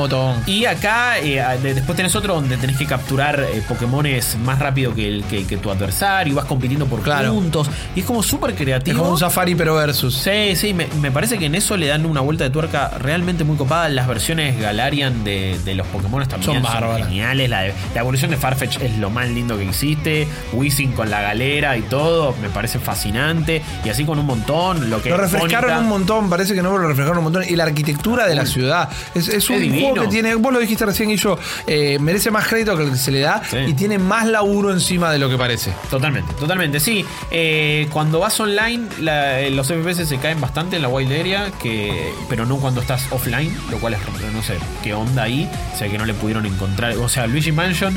Y 0.47 0.67
acá, 0.67 1.19
eh, 1.19 1.43
de- 1.61 1.75
después 1.75 1.97
tenés 1.97 2.15
otro 2.15 2.35
donde 2.37 2.57
tenés 2.59 2.77
que 2.77 2.87
capturar 2.87 3.41
eh, 3.41 3.61
Pokémones 3.69 4.37
más 4.45 4.61
rápido 4.61 4.95
que, 4.95 5.09
el, 5.09 5.25
que, 5.25 5.45
que 5.45 5.57
tu 5.57 5.69
adversario. 5.71 6.33
Y 6.33 6.37
vas 6.37 6.45
compitiendo 6.45 6.87
por 6.87 7.03
Claro. 7.03 7.33
puntos. 7.33 7.69
Y 7.97 8.01
es 8.01 8.07
como 8.07 8.23
súper 8.23 8.51
Es 8.51 8.57
creativo. 8.57 8.99
como 9.01 9.11
un 9.11 9.19
safari 9.19 9.55
pero 9.57 9.75
versus. 9.97 10.15
Sí, 10.15 10.57
sí, 10.57 10.75
me, 10.75 10.87
me 11.01 11.11
parece 11.11 11.39
que 11.39 11.47
en 11.47 11.55
eso 11.55 11.77
le 11.77 11.87
dan 11.87 12.07
una 12.07 12.21
vuelta 12.21 12.45
de 12.45 12.51
tuerca 12.51 12.91
realmente 12.99 13.45
muy 13.45 13.57
copada. 13.57 13.89
Las 13.89 14.07
versiones 14.07 14.59
Galarian 14.61 15.25
de, 15.25 15.59
de 15.65 15.75
los 15.75 15.87
Pokémon 15.89 16.27
también 16.27 16.63
Son 16.63 16.65
son, 16.65 16.99
geniales. 16.99 17.49
La, 17.51 17.63
de- 17.63 17.75
la 17.95 18.01
evolución 18.01 18.31
de 18.31 18.37
Farfetch 18.37 18.81
es 18.81 18.99
lo 18.99 19.11
más 19.11 19.29
lindo 19.29 19.57
que 19.57 19.65
existe. 19.69 20.29
Wizzing 20.53 20.93
con 20.93 21.11
la 21.11 21.21
galera 21.23 21.77
y 21.77 21.83
todo, 21.83 22.35
me 22.43 22.49
parece 22.49 22.79
fascinante. 22.79 23.63
Y 23.85 23.89
así 23.89 24.05
con 24.05 24.19
un 24.19 24.27
montón. 24.27 24.91
Lo 24.91 25.03
que 25.03 25.09
Lo 25.11 25.17
es 25.17 25.21
refrescaron 25.33 25.79
un 25.85 25.89
montón, 25.89 26.29
parece 26.31 26.55
que 26.55 26.63
no 26.63 26.71
pero 26.71 26.83
lo 26.83 26.89
refrescaron 26.89 27.19
un 27.19 27.25
montón. 27.25 27.45
Y 27.49 27.57
la 27.57 27.65
arquitectura 27.65 28.27
de 28.27 28.35
la 28.35 28.47
ciudad. 28.47 28.89
Es, 29.15 29.29
es 29.29 29.49
un 29.51 29.57
juego 29.71 29.95
que 30.03 30.09
tiene, 30.09 30.35
vos 30.35 30.53
lo 30.53 30.59
dijiste 30.59 30.85
recién 30.87 31.11
y 31.11 31.17
yo, 31.17 31.39
eh, 31.67 31.99
merece 32.01 32.31
más 32.31 32.47
crédito 32.47 32.77
que 32.77 32.85
el 32.85 32.91
que 32.91 32.97
se 32.97 33.11
le 33.11 33.21
da 33.21 33.43
Sí. 33.51 33.59
y 33.67 33.75
tiene 33.75 33.99
más 33.99 34.27
laburo 34.27 34.73
encima 34.73 35.11
de 35.11 35.19
lo 35.19 35.29
que 35.29 35.37
parece. 35.39 35.73
Totalmente, 35.91 36.33
totalmente, 36.35 36.81
sí. 36.81 37.05
Eh, 37.31 37.89
cuando 37.93 38.21
vas 38.21 38.39
online, 38.41 38.85
la- 39.01 39.41
eh, 39.41 39.51
los 39.51 39.71
FPS 39.87 40.09
se 40.09 40.19
caen 40.19 40.41
bastante 40.41 40.77
en 40.77 40.83
la 40.83 40.89
wild 40.89 41.13
area, 41.13 41.51
que, 41.63 42.13
pero 42.29 42.45
no 42.45 42.57
cuando 42.57 42.81
estás 42.81 43.07
offline, 43.13 43.57
lo 43.71 43.79
cual 43.79 43.95
es, 43.95 44.01
no 44.33 44.43
sé, 44.43 44.59
qué 44.83 44.95
onda 44.95 45.25
ahí. 45.25 45.49
O 45.75 45.79
sea, 45.79 45.89
que 45.89 45.97
no 45.99 46.05
le 46.05 46.15
pudieron 46.15 46.45
encontrar. 46.47 46.97
O 46.97 47.09
sea, 47.09 47.27
Luigi 47.27 47.53
Mansion 47.53 47.97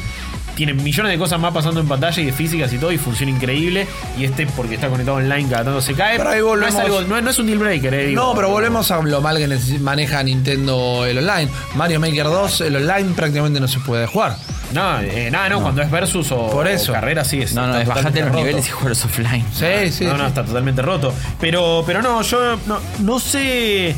tiene 0.60 0.74
millones 0.74 1.14
de 1.14 1.18
cosas 1.18 1.40
más 1.40 1.54
pasando 1.54 1.80
en 1.80 1.88
pantalla 1.88 2.22
y 2.22 2.26
de 2.26 2.34
físicas 2.34 2.74
y 2.74 2.78
todo, 2.78 2.92
y 2.92 2.98
funciona 2.98 3.32
increíble. 3.32 3.88
Y 4.18 4.26
este, 4.26 4.46
porque 4.46 4.76
está 4.76 4.90
conectado 4.90 5.16
online, 5.18 5.50
cada 5.50 5.64
tanto 5.64 5.80
se 5.82 5.94
cae. 5.94 6.18
Pero 6.18 6.30
ahí 6.32 6.40
no, 6.42 6.48
volvemos- 6.48 6.74
es 6.76 6.86
algo- 6.86 7.02
no, 7.04 7.22
no 7.22 7.30
es 7.30 7.40
un 7.40 7.46
deal 7.48 7.60
breaker, 7.60 7.94
eh, 7.94 8.08
digo. 8.08 8.22
No, 8.22 8.36
pero 8.36 8.50
volvemos 8.50 8.92
a 8.92 9.02
lo 9.02 9.22
mal 9.22 9.38
que 9.38 9.48
maneja 9.80 10.22
Nintendo 10.22 11.06
el 11.06 11.18
online. 11.20 11.50
Mario 11.76 12.02
Maker 12.02 12.26
2, 12.26 12.62
el 12.62 12.76
online 12.76 13.14
prácticamente 13.16 13.60
no 13.62 13.70
se 13.70 13.80
puede 13.80 14.06
jugar. 14.06 14.36
No, 14.74 15.00
eh, 15.00 15.30
nada, 15.32 15.48
no, 15.50 15.62
cuando 15.62 15.82
es 15.82 15.90
versus 15.90 16.32
o, 16.32 16.48
Por 16.50 16.68
eso. 16.68 16.92
o 16.92 16.96
carrera, 16.96 17.24
sí 17.24 17.42
es. 17.42 17.54
No, 17.56 17.66
no, 17.66 17.80
es 17.80 17.88
bajate 17.88 18.20
los 18.20 18.30
roto. 18.30 18.40
niveles 18.40 18.68
y 18.68 18.70
juegos 18.72 19.06
offline. 19.06 19.46
Sí, 19.54 19.92
sí. 19.92 20.06
no, 20.06 20.12
no, 20.18 20.24
sí. 20.26 20.28
está 20.28 20.44
totalmente 20.46 20.82
roto. 20.82 21.14
Pero, 21.40 21.84
pero 21.88 22.02
no, 22.02 22.22
yo 22.22 22.58
no, 22.68 22.80
no 23.00 23.20
sé. 23.20 23.96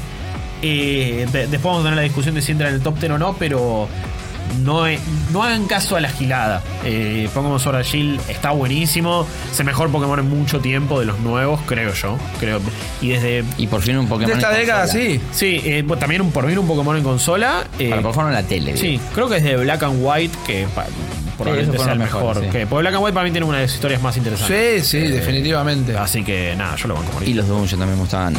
eh, 0.64 1.26
de- 1.32 1.48
después 1.48 1.64
vamos 1.64 1.80
a 1.82 1.84
tener 1.86 1.96
la 1.98 2.04
discusión 2.04 2.36
de 2.36 2.42
si 2.44 2.52
entra 2.52 2.70
en 2.70 2.76
el 2.76 2.82
top 2.82 3.00
10 3.00 3.14
o 3.14 3.18
no, 3.18 3.34
pero 3.34 3.88
no, 4.64 4.84
no 5.32 5.44
hagan 5.44 5.66
caso 5.68 5.96
a 5.96 6.02
la 6.02 6.10
gilada. 6.10 6.62
Eh, 6.84 7.30
Pokémon 7.34 7.60
Sword 7.60 7.78
and 7.78 7.86
Shield 7.86 8.20
está 8.30 8.52
buenísimo. 8.52 9.26
Es 9.52 9.60
el 9.60 9.66
mejor 9.66 9.90
Pokémon 9.90 10.20
en 10.20 10.30
mucho 10.30 10.60
tiempo 10.60 11.00
de 11.00 11.06
los 11.06 11.20
nuevos, 11.20 11.60
creo 11.66 11.94
yo. 11.94 12.18
Creo. 12.40 12.60
Y 13.02 13.10
desde. 13.10 13.44
Y 13.58 13.68
por 13.68 13.82
fin 13.82 13.98
un 13.98 14.08
Pokémon. 14.08 14.30
De 14.32 14.34
esta 14.40 14.52
en 14.54 14.60
década, 14.62 14.82
consola. 14.84 15.04
sí. 15.04 15.22
Sí, 15.32 15.62
eh, 15.66 15.86
también 16.00 16.22
un, 16.22 16.32
por 16.32 16.46
mí 16.46 16.56
un 16.56 16.68
Pokémon 16.68 16.98
en 16.98 17.04
consola. 17.04 17.64
eh, 17.80 17.90
Para 17.90 18.02
por 18.02 18.14
favor 18.14 18.32
en 18.32 18.36
la 18.36 18.44
tele. 18.44 18.78
Sí, 18.78 18.88
digo. 18.92 19.04
creo 19.14 19.30
que 19.30 19.38
es 19.38 19.44
de 19.44 19.58
Black 19.58 19.84
and 19.84 20.00
White, 20.02 20.38
que 20.46 20.68
pa- 20.76 20.86
probablemente 21.38 21.76
esos 21.76 21.84
sea 21.86 21.94
el 21.94 22.00
mejor. 22.00 22.22
mejores, 22.24 22.44
sí. 22.52 22.58
que, 22.58 22.68
porque 22.68 22.82
Black 22.82 22.94
and 22.96 23.04
White 23.04 23.14
para 23.16 23.24
mí 23.26 23.32
tiene 23.32 23.46
una 23.48 23.58
de 23.58 23.64
las 23.64 23.74
historias 23.74 24.02
más 24.02 24.16
interesantes. 24.18 24.88
Sí, 24.88 25.02
sí, 25.02 25.08
definitivamente. 25.08 25.98
Así 25.98 26.24
que 26.24 26.54
nada, 26.56 26.76
yo 26.76 26.88
lo 26.88 26.96
banco 26.96 27.10
a 27.10 27.14
morir. 27.16 27.30
Y 27.30 27.34
los 27.34 27.48
Dungeon 27.48 27.80
también 27.80 27.98
me 27.98 28.02
gustaban. 28.02 28.36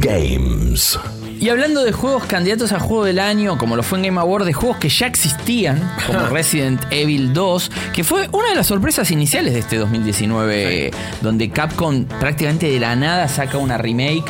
Games. 0.00 0.98
Y 1.46 1.48
hablando 1.48 1.84
de 1.84 1.92
juegos 1.92 2.24
candidatos 2.24 2.72
a 2.72 2.80
juego 2.80 3.04
del 3.04 3.20
año, 3.20 3.56
como 3.56 3.76
lo 3.76 3.84
fue 3.84 3.98
en 3.98 4.06
Game 4.06 4.20
Award, 4.20 4.46
de 4.46 4.52
juegos 4.52 4.78
que 4.78 4.88
ya 4.88 5.06
existían, 5.06 5.80
como 6.04 6.26
Resident 6.30 6.82
Evil 6.90 7.32
2, 7.32 7.70
que 7.94 8.02
fue 8.02 8.28
una 8.32 8.48
de 8.48 8.56
las 8.56 8.66
sorpresas 8.66 9.12
iniciales 9.12 9.52
de 9.52 9.60
este 9.60 9.76
2019, 9.76 10.90
donde 11.20 11.48
Capcom 11.50 12.04
prácticamente 12.06 12.68
de 12.68 12.80
la 12.80 12.96
nada 12.96 13.28
saca 13.28 13.58
una 13.58 13.78
remake 13.78 14.24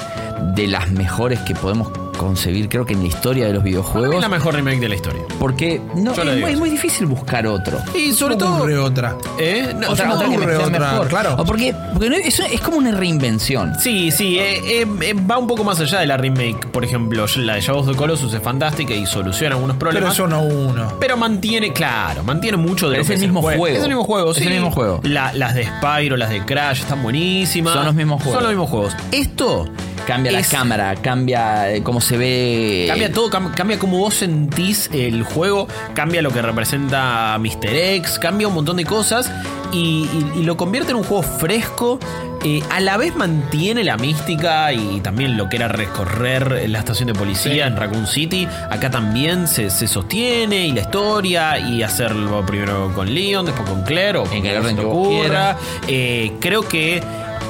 de 0.57 0.67
las 0.67 0.91
mejores 0.91 1.41
que 1.41 1.55
podemos 1.55 1.89
concebir, 2.17 2.69
creo 2.69 2.85
que 2.87 2.95
en 2.95 3.01
la 3.03 3.09
historia 3.09 3.47
de 3.47 3.53
los 3.53 3.63
videojuegos. 3.63 4.17
es 4.17 4.21
la 4.23 4.29
mejor 4.29 4.55
remake 4.55 4.81
de 4.81 4.89
la 4.89 4.95
historia. 4.95 5.23
Porque 5.39 5.81
no, 5.95 6.13
es, 6.13 6.41
muy, 6.41 6.53
es 6.53 6.59
muy 6.59 6.71
difícil 6.71 7.07
buscar 7.07 7.47
otro. 7.47 7.79
Y 7.95 8.13
sobre 8.13 8.35
¿Cómo 8.37 8.47
todo. 8.47 8.57
ocurre 8.59 8.79
otra. 8.79 9.17
¿Eh? 9.39 9.75
No, 9.79 9.91
Otra, 9.91 10.07
que 10.09 10.15
ocurre 10.27 10.57
sea 10.57 10.67
otra, 10.67 10.79
mejor. 10.79 11.09
claro. 11.09 11.35
O 11.39 11.45
porque, 11.45 11.75
porque 11.93 12.11
no- 12.11 12.17
es, 12.17 12.39
es 12.41 12.61
como 12.61 12.79
una 12.79 12.91
reinvención. 12.93 13.75
Sí, 13.79 14.11
sí, 14.11 14.39
eh, 14.39 14.83
eh, 14.83 14.87
eh, 15.03 15.15
va 15.15 15.39
un 15.39 15.47
poco 15.47 15.65
más 15.65 15.79
allá 15.81 16.01
de 16.01 16.07
la 16.07 16.17
remake. 16.17 16.67
Por 16.69 16.85
ejemplo, 16.85 17.27
la 17.37 17.55
de 17.55 17.61
Shadow 17.61 17.81
of 17.83 17.89
the 17.91 17.95
Colossus 17.97 18.33
es 18.35 18.43
fantástica 18.43 18.95
y 18.95 19.07
soluciona 19.07 19.55
algunos 19.55 19.77
Pero 19.77 19.91
problemas. 19.91 20.15
eso 20.15 20.27
no 20.27 20.43
uno. 20.43 20.93
Pero 21.01 21.17
mantiene, 21.17 21.73
claro, 21.73 22.23
mantiene 22.25 22.57
mucho 22.57 22.89
de 22.89 22.97
Pero 22.97 22.99
lo 22.99 23.03
es 23.03 23.09
que 23.09 23.15
el 23.15 23.19
es 23.21 23.23
mismo 23.29 23.43
juego. 23.43 23.67
Es 23.67 23.83
el 23.83 23.89
mismo 23.89 24.05
juego, 24.05 24.31
Es 24.33 24.37
sí. 24.39 24.45
el 24.45 24.51
mismo 24.55 24.71
juego. 24.71 25.01
La- 25.03 25.33
las 25.33 25.55
de 25.55 25.65
Spyro, 25.67 26.17
las 26.17 26.31
de 26.31 26.45
Crash 26.45 26.81
están 26.81 27.03
buenísimas. 27.03 27.75
Son 27.75 27.85
los 27.85 27.95
mismos 27.95 28.23
juegos. 28.23 28.35
Son 28.35 28.43
los 28.43 28.53
mismos 28.53 28.71
juegos. 28.71 28.97
Esto 29.13 29.67
Cambia 30.07 30.39
es- 30.39 30.53
la 30.53 30.59
cámara, 30.59 30.95
cambia 30.95 31.71
eh, 31.73 31.83
cómo 31.83 32.01
se 32.01 32.17
ve. 32.17 32.85
Cambia 32.89 33.13
todo, 33.13 33.29
cam- 33.31 33.53
cambia 33.55 33.79
cómo 33.79 33.99
vos 33.99 34.15
sentís 34.15 34.89
el 34.93 35.23
juego, 35.25 35.67
cambia 35.95 36.23
lo 36.23 36.31
que 36.31 36.41
representa 36.43 37.37
Mr. 37.39 37.75
X, 37.75 38.19
cambia 38.19 38.49
un 38.49 38.55
montón 38.55 38.77
de 38.77 38.85
cosas 38.85 39.31
y, 39.73 40.09
y- 40.37 40.41
y 40.41 40.43
lo 40.45 40.57
convierte 40.57 40.93
en 40.93 40.99
un 40.99 41.05
juego 41.05 41.23
fresco. 41.23 41.99
eh, 42.45 42.63
a 42.71 42.79
la 42.81 42.97
vez 42.97 43.17
mantiene 43.17 43.83
la 43.83 43.97
mística 43.97 44.73
y 44.73 45.01
también 45.01 45.37
lo 45.37 45.49
que 45.49 45.57
era 45.57 45.67
recorrer 45.67 46.69
la 46.69 46.79
estación 46.79 47.09
de 47.09 47.15
policía 47.15 47.67
en 47.67 47.77
Raccoon 47.77 48.07
City. 48.07 48.47
Acá 48.71 48.89
también 48.91 49.49
se, 49.49 49.69
se 49.71 49.89
sostiene 49.89 50.67
y 50.69 50.73
la 50.73 50.83
historia 50.83 51.59
y 51.59 51.83
hacerlo 51.83 52.45
primero 52.47 52.93
con 52.95 53.13
Leon, 53.13 53.47
después 53.47 53.69
con 53.69 53.83
Claire 53.83 54.19
o 54.19 54.25
En 54.25 54.29
como 54.29 54.45
el 54.45 54.57
orden 54.59 54.77
se 54.77 54.83
te 54.83 54.89
que 54.89 55.09
quieras. 55.09 55.57
Eh, 55.89 56.33
creo 56.39 56.69
que 56.69 57.03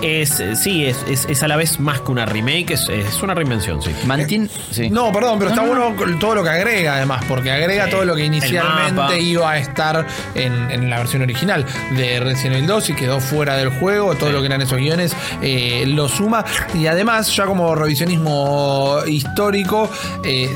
es, 0.02 0.40
eh, 0.40 0.56
sí, 0.56 0.84
es, 0.86 0.96
es- 1.08 1.26
es 1.26 1.42
a 1.42 1.48
la 1.48 1.56
vez 1.56 1.78
más 1.80 2.00
que 2.00 2.10
una 2.12 2.26
remake, 2.26 2.72
es, 2.72 2.88
es 2.88 3.22
una 3.22 3.34
reinvención, 3.34 3.80
sí. 3.82 3.90
Mantiene. 4.06 4.48
sí. 4.70 4.88
No, 4.90 5.12
perdón, 5.12 5.38
pero 5.38 5.50
está 5.50 5.62
no, 5.62 5.68
bueno 5.68 6.18
todo 6.18 6.34
lo 6.36 6.42
que 6.42 6.50
agrega, 6.50 6.96
además, 6.96 7.24
porque 7.28 7.50
agrega 7.50 7.84
Sí, 7.86 7.90
todo 7.90 8.04
lo 8.04 8.14
que 8.14 8.24
inicialmente 8.24 9.20
iba 9.20 9.50
a 9.50 9.58
estar 9.58 10.06
en, 10.34 10.70
en 10.70 10.90
la 10.90 10.98
versión 10.98 11.22
original 11.22 11.64
de 11.96 12.20
Resident 12.20 12.56
Evil 12.56 12.66
2 12.66 12.90
y 12.90 12.92
quedó 12.94 13.20
fuera 13.20 13.56
del 13.56 13.68
juego. 13.70 14.14
Todo 14.14 14.30
lo 14.32 14.40
que 14.40 14.46
eran 14.46 14.60
esos 14.62 14.78
guiones 14.78 15.14
eh, 15.42 15.84
lo 15.86 16.08
suma. 16.08 16.44
Y 16.74 16.86
además, 16.86 17.34
ya 17.34 17.46
como 17.46 17.74
revisionismo 17.74 18.98
histórico, 19.06 19.90
eh, 20.24 20.50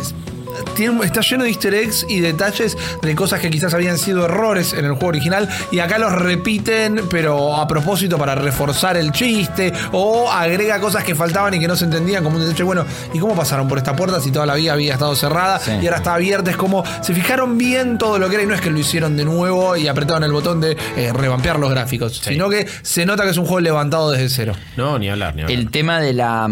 tiene- 0.75 1.05
está 1.05 1.21
lleno 1.21 1.45
de 1.45 1.51
easter 1.51 1.75
eggs 1.75 2.07
y 2.09 2.21
detalles 2.21 2.77
de 3.03 3.15
cosas 3.15 3.41
que 3.41 3.51
quizás 3.51 3.75
habían 3.75 3.99
sido 3.99 4.25
errores 4.25 4.73
en 4.73 4.85
el 4.85 4.93
juego 4.93 5.09
original 5.09 5.49
y 5.71 5.79
acá 5.81 5.99
los 5.99 6.13
repiten 6.13 7.03
pero 7.11 7.57
a 7.57 7.67
propósito 7.69 8.19
para 8.19 8.35
reforzar 8.35 8.97
el 8.97 9.13
chiste 9.13 9.73
o 9.93 10.31
agrega 10.31 10.81
cosas 10.81 11.05
que 11.05 11.15
faltaban 11.15 11.55
y 11.55 11.61
que 11.61 11.69
no 11.69 11.77
se 11.77 11.85
entendían 11.85 12.23
como 12.25 12.37
un 12.37 12.43
detalle 12.45 12.63
bueno 12.65 12.85
¿y 13.13 13.19
cómo 13.19 13.35
pasaron 13.35 13.69
por 13.69 13.79
esta 13.79 13.95
puerta 13.97 14.21
si 14.21 14.31
toda 14.31 14.47
la 14.47 14.55
vida 14.55 14.73
había 14.73 14.95
estado 14.95 15.15
cerrada 15.15 15.59
Sí. 15.61 15.73
y 15.83 15.87
ahora 15.87 15.99
está 15.99 16.15
abierta? 16.15 16.51
Es 16.51 16.57
como 16.57 16.85
se 17.03 17.15
fijaron 17.15 17.59
bien 17.59 17.99
todo 17.99 18.19
lo 18.19 18.29
que 18.29 18.35
era 18.37 18.45
y 18.45 18.47
no 18.47 18.55
es 18.55 18.61
que 18.61 18.71
lo 18.71 18.79
hicieron 18.79 19.17
de 19.17 19.25
nuevo 19.25 19.77
y 19.77 19.89
apretaron 19.89 20.25
el 20.25 20.33
botón 20.33 20.61
de 20.61 20.77
eh, 20.97 21.13
revampear 21.13 21.59
los 21.59 21.71
gráficos 21.71 22.21
sino 22.25 22.49
que 22.49 22.67
se 22.83 23.05
nota 23.07 23.25
que 23.25 23.31
es 23.31 23.37
un 23.37 23.45
juego 23.47 23.61
levantado 23.61 24.11
desde 24.11 24.29
cero 24.29 24.53
No, 24.77 24.99
ni 24.99 25.09
hablar, 25.11 25.35
ni 25.35 25.43
hablar. 25.43 25.59
El 25.59 25.71
tema 25.71 26.01
de 26.01 26.13
la. 26.13 26.49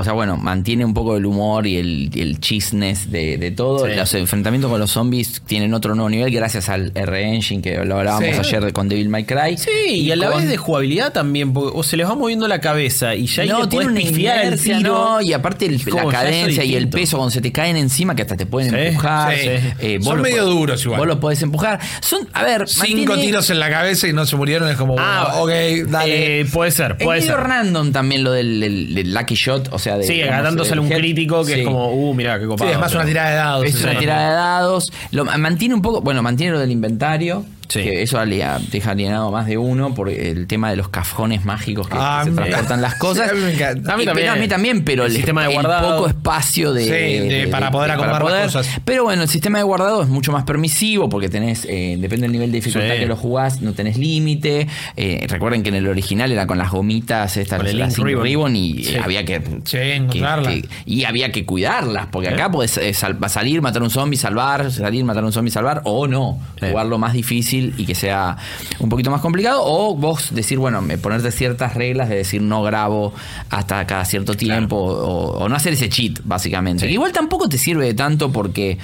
O 0.00 0.04
sea, 0.04 0.12
bueno, 0.12 0.36
mantiene 0.36 0.84
un 0.84 0.94
poco 0.94 1.16
el 1.16 1.26
humor 1.26 1.66
y 1.66 1.76
el, 1.76 2.10
el 2.14 2.40
chisnes 2.40 3.10
de, 3.10 3.36
de 3.38 3.50
todo. 3.50 3.86
Sí. 3.86 3.92
Los 3.94 4.14
enfrentamientos 4.14 4.70
con 4.70 4.80
los 4.80 4.90
zombies 4.90 5.42
tienen 5.46 5.72
otro 5.74 5.94
nuevo 5.94 6.08
nivel 6.10 6.32
gracias 6.32 6.68
al 6.68 6.92
R-Engine 6.94 7.62
que 7.62 7.84
lo 7.84 7.98
hablábamos 7.98 8.28
Sí. 8.46 8.54
ayer 8.56 8.72
con 8.72 8.88
Devil 8.88 9.08
May 9.08 9.24
Cry. 9.24 9.56
Sí, 9.56 9.70
y, 9.92 10.10
a 10.12 10.16
la 10.16 10.30
vez 10.30 10.48
de 10.48 10.56
jugabilidad 10.56 11.12
también, 11.12 11.52
porque 11.52 11.72
o 11.78 11.82
se 11.82 11.96
les 11.96 12.06
va 12.08 12.14
moviendo 12.14 12.48
la 12.48 12.60
cabeza 12.60 13.14
y 13.14 13.26
ya 13.26 13.44
no, 13.46 13.68
tiene 13.68 13.86
una 13.86 13.94
pifiar 14.00 14.38
el 14.40 14.46
inercia, 14.48 14.76
tiro. 14.78 14.92
¿no? 14.94 15.20
Y 15.20 15.32
aparte 15.32 15.66
el- 15.66 15.80
la 15.92 16.04
cadencia 16.06 16.64
y 16.64 16.74
el 16.74 16.88
peso 16.88 17.16
cuando 17.18 17.30
se 17.30 17.40
te 17.40 17.52
caen 17.52 17.76
encima 17.76 18.14
que 18.14 18.22
hasta 18.22 18.36
te 18.36 18.46
pueden 18.46 18.70
Sí, 18.70 18.76
empujar. 18.76 19.34
sí. 19.36 19.48
Eh, 19.80 19.98
vos 19.98 20.06
Son 20.08 20.22
medio 20.22 20.44
podés- 20.44 20.50
duros 20.54 20.84
igual. 20.84 20.98
Vos 21.00 21.06
lo 21.08 21.20
podés 21.20 21.42
empujar. 21.42 21.80
Son, 22.00 22.28
a 22.32 22.42
ver, 22.44 22.68
cinco 22.68 23.12
mantiene- 23.12 23.22
tiros 23.22 23.50
en 23.50 23.60
la 23.60 23.70
cabeza 23.70 24.08
y 24.08 24.12
no 24.12 24.24
se 24.26 24.36
murieron 24.36 24.68
es 24.68 24.76
como 24.76 24.96
Ah, 24.98 25.40
bueno, 25.40 25.82
ok 25.84 25.88
dale 25.90 26.40
eh, 26.40 26.44
puede 26.46 26.70
ser, 26.70 26.96
Es 26.98 27.04
puede 27.04 27.20
medio 27.20 27.34
ser. 27.36 27.44
random 27.46 27.92
también 27.92 28.24
lo 28.24 28.32
del, 28.32 28.60
del- 28.60 28.94
del 28.94 29.14
lucky 29.14 29.34
shot, 29.34 29.68
o 29.72 29.78
sea, 29.78 29.89
de, 29.98 30.04
Sí, 30.04 30.20
del 30.78 30.80
un 30.80 30.92
head. 30.92 30.98
crítico 30.98 31.44
que 31.44 31.54
Sí. 31.54 31.60
es 31.60 31.66
como, 31.66 31.92
uh, 31.92 32.14
mirá, 32.14 32.38
qué 32.38 32.44
Sí, 32.44 32.48
copado. 32.48 32.70
es 32.70 32.78
más 32.78 32.94
una 32.94 33.04
tirada 33.04 33.30
de 33.30 33.36
dados 33.36 33.66
Es 33.66 33.74
sí. 33.74 33.84
una 33.84 33.98
tirada 33.98 34.28
de 34.30 34.34
dados. 34.34 34.92
Lo, 35.12 35.24
mantiene 35.24 35.74
un 35.74 35.82
poco, 35.82 36.00
bueno, 36.00 36.22
mantiene 36.22 36.52
lo 36.52 36.58
del 36.58 36.70
inventario. 36.70 37.44
Sí. 37.70 37.82
que 37.82 38.02
eso 38.02 38.18
alia- 38.18 38.58
deja 38.70 38.90
alienado 38.90 39.30
más 39.30 39.46
de 39.46 39.56
uno 39.56 39.94
por 39.94 40.08
el 40.10 40.46
tema 40.46 40.70
de 40.70 40.76
los 40.76 40.88
cajones 40.88 41.44
mágicos 41.44 41.88
que, 41.88 41.96
Ah, 41.98 42.22
que 42.24 42.30
se 42.30 42.36
transportan 42.36 42.82
las 42.82 42.94
cosas. 42.96 43.30
Sí, 43.30 43.36
a 43.36 43.38
mí 43.38 43.44
me 43.44 43.54
encanta. 43.54 43.94
A 43.94 43.96
mí 43.96 44.02
Y- 44.02 44.06
también. 44.06 44.26
pero 44.26 44.32
a 44.32 44.36
mí 44.42 44.48
también, 44.48 44.84
pero 44.84 45.04
El 45.04 45.10
el, 45.12 45.16
sistema 45.16 45.42
de 45.42 45.48
el 45.48 45.54
guardado. 45.54 45.96
poco 45.96 46.08
espacio 46.08 46.72
de, 46.72 46.84
Sí, 46.84 46.90
de- 47.28 47.48
para 47.48 47.70
poder 47.70 47.92
acomodar 47.92 48.22
las 48.24 48.52
cosas. 48.52 48.80
Pero 48.84 49.04
bueno, 49.04 49.22
el 49.22 49.28
sistema 49.28 49.58
de 49.58 49.64
guardado 49.64 50.02
es 50.02 50.08
mucho 50.08 50.32
más 50.32 50.44
permisivo 50.44 51.08
porque 51.08 51.28
tenés, 51.28 51.64
eh, 51.68 51.96
depende 51.98 52.22
del 52.24 52.32
nivel 52.32 52.50
de 52.52 52.58
dificultad 52.58 52.94
que 52.96 53.06
lo 53.06 53.16
jugás, 53.16 53.62
no 53.62 53.72
tenés 53.72 53.96
límite. 53.96 54.66
Eh, 54.96 55.24
recuerden 55.28 55.62
que 55.62 55.68
en 55.68 55.76
el 55.76 55.86
original 55.86 56.32
era 56.32 56.46
con 56.46 56.58
las 56.58 56.70
gomitas, 56.70 57.36
estas, 57.36 57.58
Con 57.58 57.68
el 57.68 57.78
las 57.78 57.96
Ribbon. 57.98 58.24
Ribbon, 58.24 58.56
y 58.56 58.86
eh, 58.88 59.00
había 59.02 59.24
que, 59.24 59.40
y 60.86 61.04
había 61.04 61.32
que 61.32 61.44
cuidarlas, 61.44 62.06
porque 62.10 62.28
acá 62.28 62.50
podés 62.50 62.76
eh, 62.78 62.92
sal- 62.94 63.18
salir, 63.28 63.62
matar 63.62 63.82
un 63.82 63.90
zombie, 63.90 64.16
salvar, 64.18 64.70
salir, 64.72 65.04
matar 65.04 65.24
un 65.24 65.32
zombie, 65.32 65.50
salvar, 65.50 65.82
o 65.84 66.06
no, 66.06 66.38
jugarlo 66.60 66.98
más 66.98 67.12
difícil 67.12 67.59
y 67.76 67.86
que 67.86 67.94
sea 67.94 68.36
un 68.78 68.88
poquito 68.88 69.10
más 69.10 69.20
complicado, 69.20 69.62
o 69.64 69.94
vos 69.94 70.34
decir, 70.34 70.58
bueno, 70.58 70.82
ponerte 71.02 71.30
ciertas 71.30 71.74
reglas 71.74 72.08
de 72.08 72.16
decir 72.16 72.42
no 72.42 72.62
grabo 72.62 73.12
hasta 73.50 73.86
cada 73.86 74.04
cierto 74.04 74.34
tiempo, 74.34 74.76
o, 74.76 75.38
o 75.38 75.48
no 75.48 75.56
hacer 75.56 75.74
ese 75.74 75.88
cheat, 75.88 76.20
básicamente. 76.24 76.90
Igual 76.90 77.12
tampoco 77.12 77.48
te 77.48 77.58
sirve 77.58 77.86
de 77.86 77.94
tanto 77.94 78.32
porque... 78.32 78.78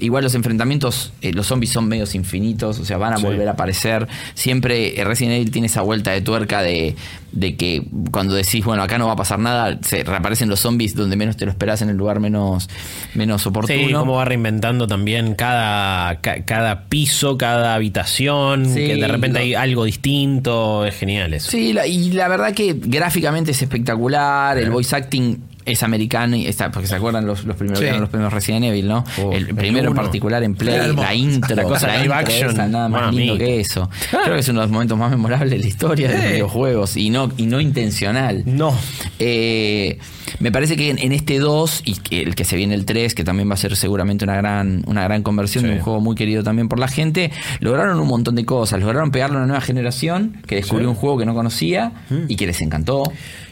Igual 0.00 0.22
los 0.24 0.34
enfrentamientos, 0.34 1.12
eh, 1.22 1.32
los 1.32 1.46
zombies 1.46 1.72
son 1.72 1.88
medios 1.88 2.14
infinitos, 2.14 2.78
o 2.78 2.84
sea, 2.84 2.98
van 2.98 3.14
a 3.14 3.16
Sí. 3.16 3.24
volver 3.24 3.48
a 3.48 3.52
aparecer. 3.52 4.06
Siempre 4.34 5.00
eh, 5.00 5.04
Resident 5.04 5.34
Evil 5.36 5.50
tiene 5.50 5.66
esa 5.66 5.82
vuelta 5.82 6.12
de 6.12 6.20
tuerca 6.20 6.62
de, 6.62 6.94
de 7.32 7.56
que 7.56 7.82
cuando 8.12 8.34
decís, 8.34 8.64
bueno, 8.64 8.82
acá 8.82 8.96
no 8.98 9.06
va 9.06 9.14
a 9.14 9.16
pasar 9.16 9.38
nada, 9.40 9.78
se 9.82 10.04
reaparecen 10.04 10.48
los 10.48 10.60
zombies 10.60 10.94
donde 10.94 11.16
menos 11.16 11.36
te 11.36 11.44
lo 11.46 11.50
esperás 11.50 11.82
en 11.82 11.88
el 11.88 11.96
lugar 11.96 12.20
menos, 12.20 12.68
menos 13.14 13.46
oportuno. 13.46 13.78
Sí, 13.88 13.92
cómo 13.92 14.14
va 14.14 14.24
reinventando 14.24 14.86
también 14.86 15.34
cada, 15.34 16.20
ca- 16.20 16.44
cada 16.44 16.84
piso, 16.88 17.36
cada 17.36 17.74
habitación, 17.74 18.66
Sí, 18.66 18.86
que 18.86 18.96
de 18.96 19.08
repente 19.08 19.38
lo- 19.40 19.44
hay 19.44 19.54
algo 19.54 19.84
distinto, 19.84 20.86
es 20.86 20.94
genial 20.94 21.34
eso. 21.34 21.50
Sí, 21.50 21.72
la- 21.72 21.86
y 21.86 22.12
la 22.12 22.28
verdad 22.28 22.54
que 22.54 22.76
gráficamente 22.78 23.50
es 23.50 23.60
espectacular, 23.62 24.56
el 24.58 24.70
voice 24.70 24.94
acting 24.94 25.38
es 25.70 25.82
americano, 25.82 26.36
y 26.36 26.46
está, 26.46 26.70
porque 26.70 26.88
se 26.88 26.94
acuerdan 26.96 27.26
los, 27.26 27.44
los 27.44 27.56
primeros, 27.56 27.78
Sí. 27.80 27.86
eran 27.86 28.00
los 28.00 28.08
primeros 28.10 28.32
Resident 28.32 28.64
Evil, 28.66 28.88
¿no? 28.88 29.04
Oh, 29.22 29.32
el 29.32 29.54
primero 29.54 29.88
en 29.90 29.94
particular 29.94 30.42
en 30.42 30.54
Play, 30.54 30.92
la 30.94 31.14
intro, 31.14 31.54
La 31.54 31.62
cosa 31.64 31.86
live 31.88 32.00
intro 32.04 32.14
action, 32.14 32.50
esa, 32.50 32.66
nada 32.68 32.88
más 32.88 33.14
lindo 33.14 33.36
que 33.38 33.60
eso. 33.60 33.88
Creo 34.10 34.34
que 34.34 34.40
es 34.40 34.48
uno 34.48 34.60
de 34.60 34.66
los 34.66 34.72
momentos 34.72 34.98
más 34.98 35.10
memorables 35.10 35.50
de 35.50 35.58
la 35.58 35.66
historia 35.66 36.08
de 36.08 36.14
los 36.16 36.24
videojuegos 36.32 36.96
y 36.96 37.10
no, 37.10 37.30
y 37.36 37.46
no 37.46 37.60
intencional. 37.60 38.42
No. 38.46 38.74
Eh, 39.18 39.98
me 40.40 40.52
parece 40.52 40.76
que 40.76 40.90
en, 40.90 40.98
en 40.98 41.12
este 41.12 41.38
2 41.38 41.82
y 41.84 41.94
que 41.94 42.22
el 42.22 42.34
que 42.34 42.44
se 42.44 42.56
viene 42.56 42.74
el 42.74 42.84
3, 42.84 43.14
que 43.14 43.24
también 43.24 43.48
va 43.50 43.54
a 43.54 43.56
ser 43.56 43.74
seguramente 43.76 44.24
una 44.24 44.36
gran, 44.36 44.82
una 44.86 45.04
gran 45.04 45.22
conversión 45.22 45.64
de 45.64 45.72
un 45.74 45.80
juego 45.80 46.00
muy 46.00 46.14
querido 46.16 46.42
también 46.42 46.68
por 46.68 46.78
la 46.78 46.88
gente, 46.88 47.30
lograron 47.60 47.98
un 48.00 48.08
montón 48.08 48.34
de 48.34 48.44
cosas. 48.44 48.80
Lograron 48.80 49.10
pegarle 49.10 49.36
a 49.36 49.38
una 49.38 49.46
nueva 49.46 49.60
generación 49.60 50.42
que 50.46 50.56
descubrió 50.56 50.88
Sí. 50.88 50.90
un 50.90 50.94
juego 50.96 51.18
que 51.18 51.26
no 51.26 51.34
conocía 51.34 51.92
y 52.28 52.36
que 52.36 52.46
les 52.46 52.60
encantó. 52.60 53.04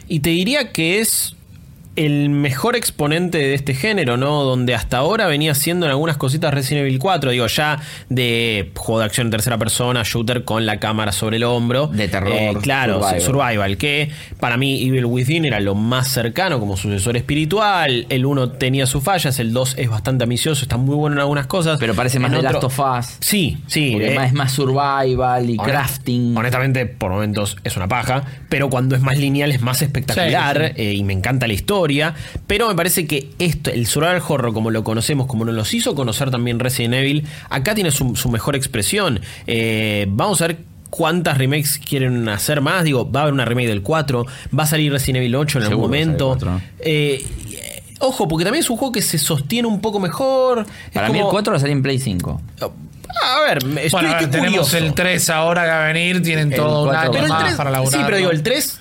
Y 0.07 0.21
te 0.21 0.29
diría 0.29 0.71
que 0.71 0.99
es 0.99 1.35
el 1.97 2.29
mejor 2.29 2.75
exponente 2.75 3.37
de 3.39 3.53
este 3.53 3.73
género, 3.73 4.15
¿no? 4.17 4.43
Donde 4.43 4.73
hasta 4.75 4.97
ahora 4.97 5.27
venía 5.27 5.53
siendo 5.55 5.85
en 5.85 5.91
algunas 5.91 6.15
cositas 6.17 6.53
Resident 6.53 6.85
Evil 6.87 6.99
4, 6.99 7.31
digo, 7.31 7.47
ya 7.47 7.79
de 8.09 8.71
juego 8.75 8.99
de 8.99 9.05
acción 9.05 9.27
en 9.27 9.31
tercera 9.31 9.57
persona, 9.57 10.03
shooter 10.05 10.43
con 10.43 10.65
la 10.65 10.79
cámara 10.79 11.11
sobre 11.11 11.37
el 11.37 11.43
hombro. 11.43 11.87
De 11.87 12.07
terror, 12.07 12.31
Eh, 12.31 12.53
claro, 12.61 13.01
survival. 13.01 13.21
survival. 13.21 13.77
que 13.77 14.11
para 14.39 14.57
mí 14.57 14.87
Evil 14.87 15.05
Within 15.05 15.45
era 15.45 15.59
lo 15.59 15.75
más 15.75 16.07
cercano 16.07 16.59
como 16.59 16.77
sucesor 16.77 17.17
espiritual. 17.17 18.05
El 18.09 18.25
1 18.25 18.51
tenía 18.51 18.85
sus 18.85 19.03
fallas, 19.03 19.39
el 19.39 19.51
2 19.53 19.75
es 19.77 19.89
bastante 19.89 20.23
ambicioso, 20.23 20.61
está 20.63 20.77
muy 20.77 20.95
bueno 20.95 21.15
en 21.15 21.19
algunas 21.21 21.47
cosas. 21.47 21.79
Pero 21.79 21.95
parece 21.95 22.19
más 22.19 22.29
En 22.31 22.41
de 22.41 22.47
otro- 22.47 22.61
Last 22.61 22.79
of 22.79 22.79
Us. 23.11 23.17
Sí, 23.19 23.57
sí. 23.67 23.89
Porque 23.93 24.13
eh, 24.15 24.25
es 24.25 24.33
más 24.33 24.51
survival 24.51 25.49
y 25.49 25.57
Honest- 25.57 25.63
crafting. 25.65 26.37
Honestamente, 26.37 26.85
por 26.85 27.11
momentos 27.11 27.57
es 27.63 27.75
una 27.75 27.87
paja, 27.87 28.23
pero 28.49 28.69
cuando 28.69 28.95
es 28.95 29.01
más 29.01 29.17
lineal 29.17 29.51
es 29.51 29.61
más 29.61 29.81
espectacular 29.81 30.73
Sí, 30.75 30.81
eh, 30.81 30.93
y 30.93 31.03
me 31.03 31.13
encanta 31.13 31.47
la 31.47 31.53
historia. 31.53 31.86
Pero 32.47 32.67
me 32.67 32.75
parece 32.75 33.05
que 33.07 33.29
esto, 33.39 33.69
el 33.71 33.87
survival 33.87 34.21
horror 34.27 34.53
como 34.53 34.71
lo 34.71 34.83
conocemos, 34.83 35.27
como 35.27 35.45
nos 35.45 35.55
los 35.55 35.73
hizo 35.73 35.95
conocer 35.95 36.31
también 36.31 36.59
Resident 36.59 36.93
Evil, 36.95 37.25
acá 37.49 37.73
tiene 37.75 37.91
su, 37.91 38.15
su 38.15 38.29
mejor 38.29 38.55
expresión. 38.55 39.19
Eh, 39.45 40.05
vamos 40.09 40.41
a 40.41 40.47
ver. 40.47 40.57
¿Cuántas 40.89 41.37
remakes 41.37 41.79
quieren 41.85 42.29
hacer 42.29 42.61
más? 42.61 42.85
Digo, 42.85 43.11
va 43.11 43.19
a 43.19 43.23
haber 43.23 43.33
una 43.33 43.43
remake 43.43 43.67
del 43.67 43.81
4, 43.81 44.25
va 44.57 44.63
a 44.63 44.65
salir 44.65 44.89
Resident 44.89 45.17
Evil 45.17 45.35
8 45.35 45.57
en 45.59 45.63
algún 45.65 45.75
Seguro 45.83 45.93
sale 45.93 46.05
momento. 46.05 46.27
4. 46.29 46.61
Eh, 46.79 47.25
eh, 47.51 47.83
ojo, 47.99 48.25
porque 48.29 48.45
también 48.45 48.63
es 48.63 48.69
un 48.69 48.77
juego 48.77 48.93
que 48.93 49.01
se 49.01 49.17
sostiene 49.17 49.67
un 49.67 49.81
poco 49.81 49.99
mejor. 49.99 50.59
Es 50.87 50.91
Para 50.93 51.09
mí 51.09 51.17
el 51.17 51.23
como- 51.23 51.31
4 51.31 51.51
va 51.51 51.57
a 51.57 51.59
salir 51.59 51.73
en 51.75 51.83
Play 51.83 51.99
5. 51.99 52.41
A 52.61 53.41
ver, 53.41 53.57
estoy, 53.57 53.89
Bueno, 53.91 54.09
estoy 54.11 54.27
tenemos 54.27 54.49
curioso. 54.69 54.77
el 54.77 54.93
3 54.93 55.29
ahora 55.29 55.63
que 55.63 55.67
va 55.69 55.83
a 55.83 55.87
venir, 55.91 56.21
tienen 56.23 56.53
El 56.53 56.57
todo 56.57 56.89
un 56.89 56.95
año 56.95 57.11
el 57.21 57.27
más 57.27 57.43
3, 57.43 57.55
para 57.55 57.69
laburar. 57.71 57.93
sí, 57.99 58.05
pero 58.05 58.17
digo, 58.17 58.31
el 58.31 58.41
3 58.43 58.79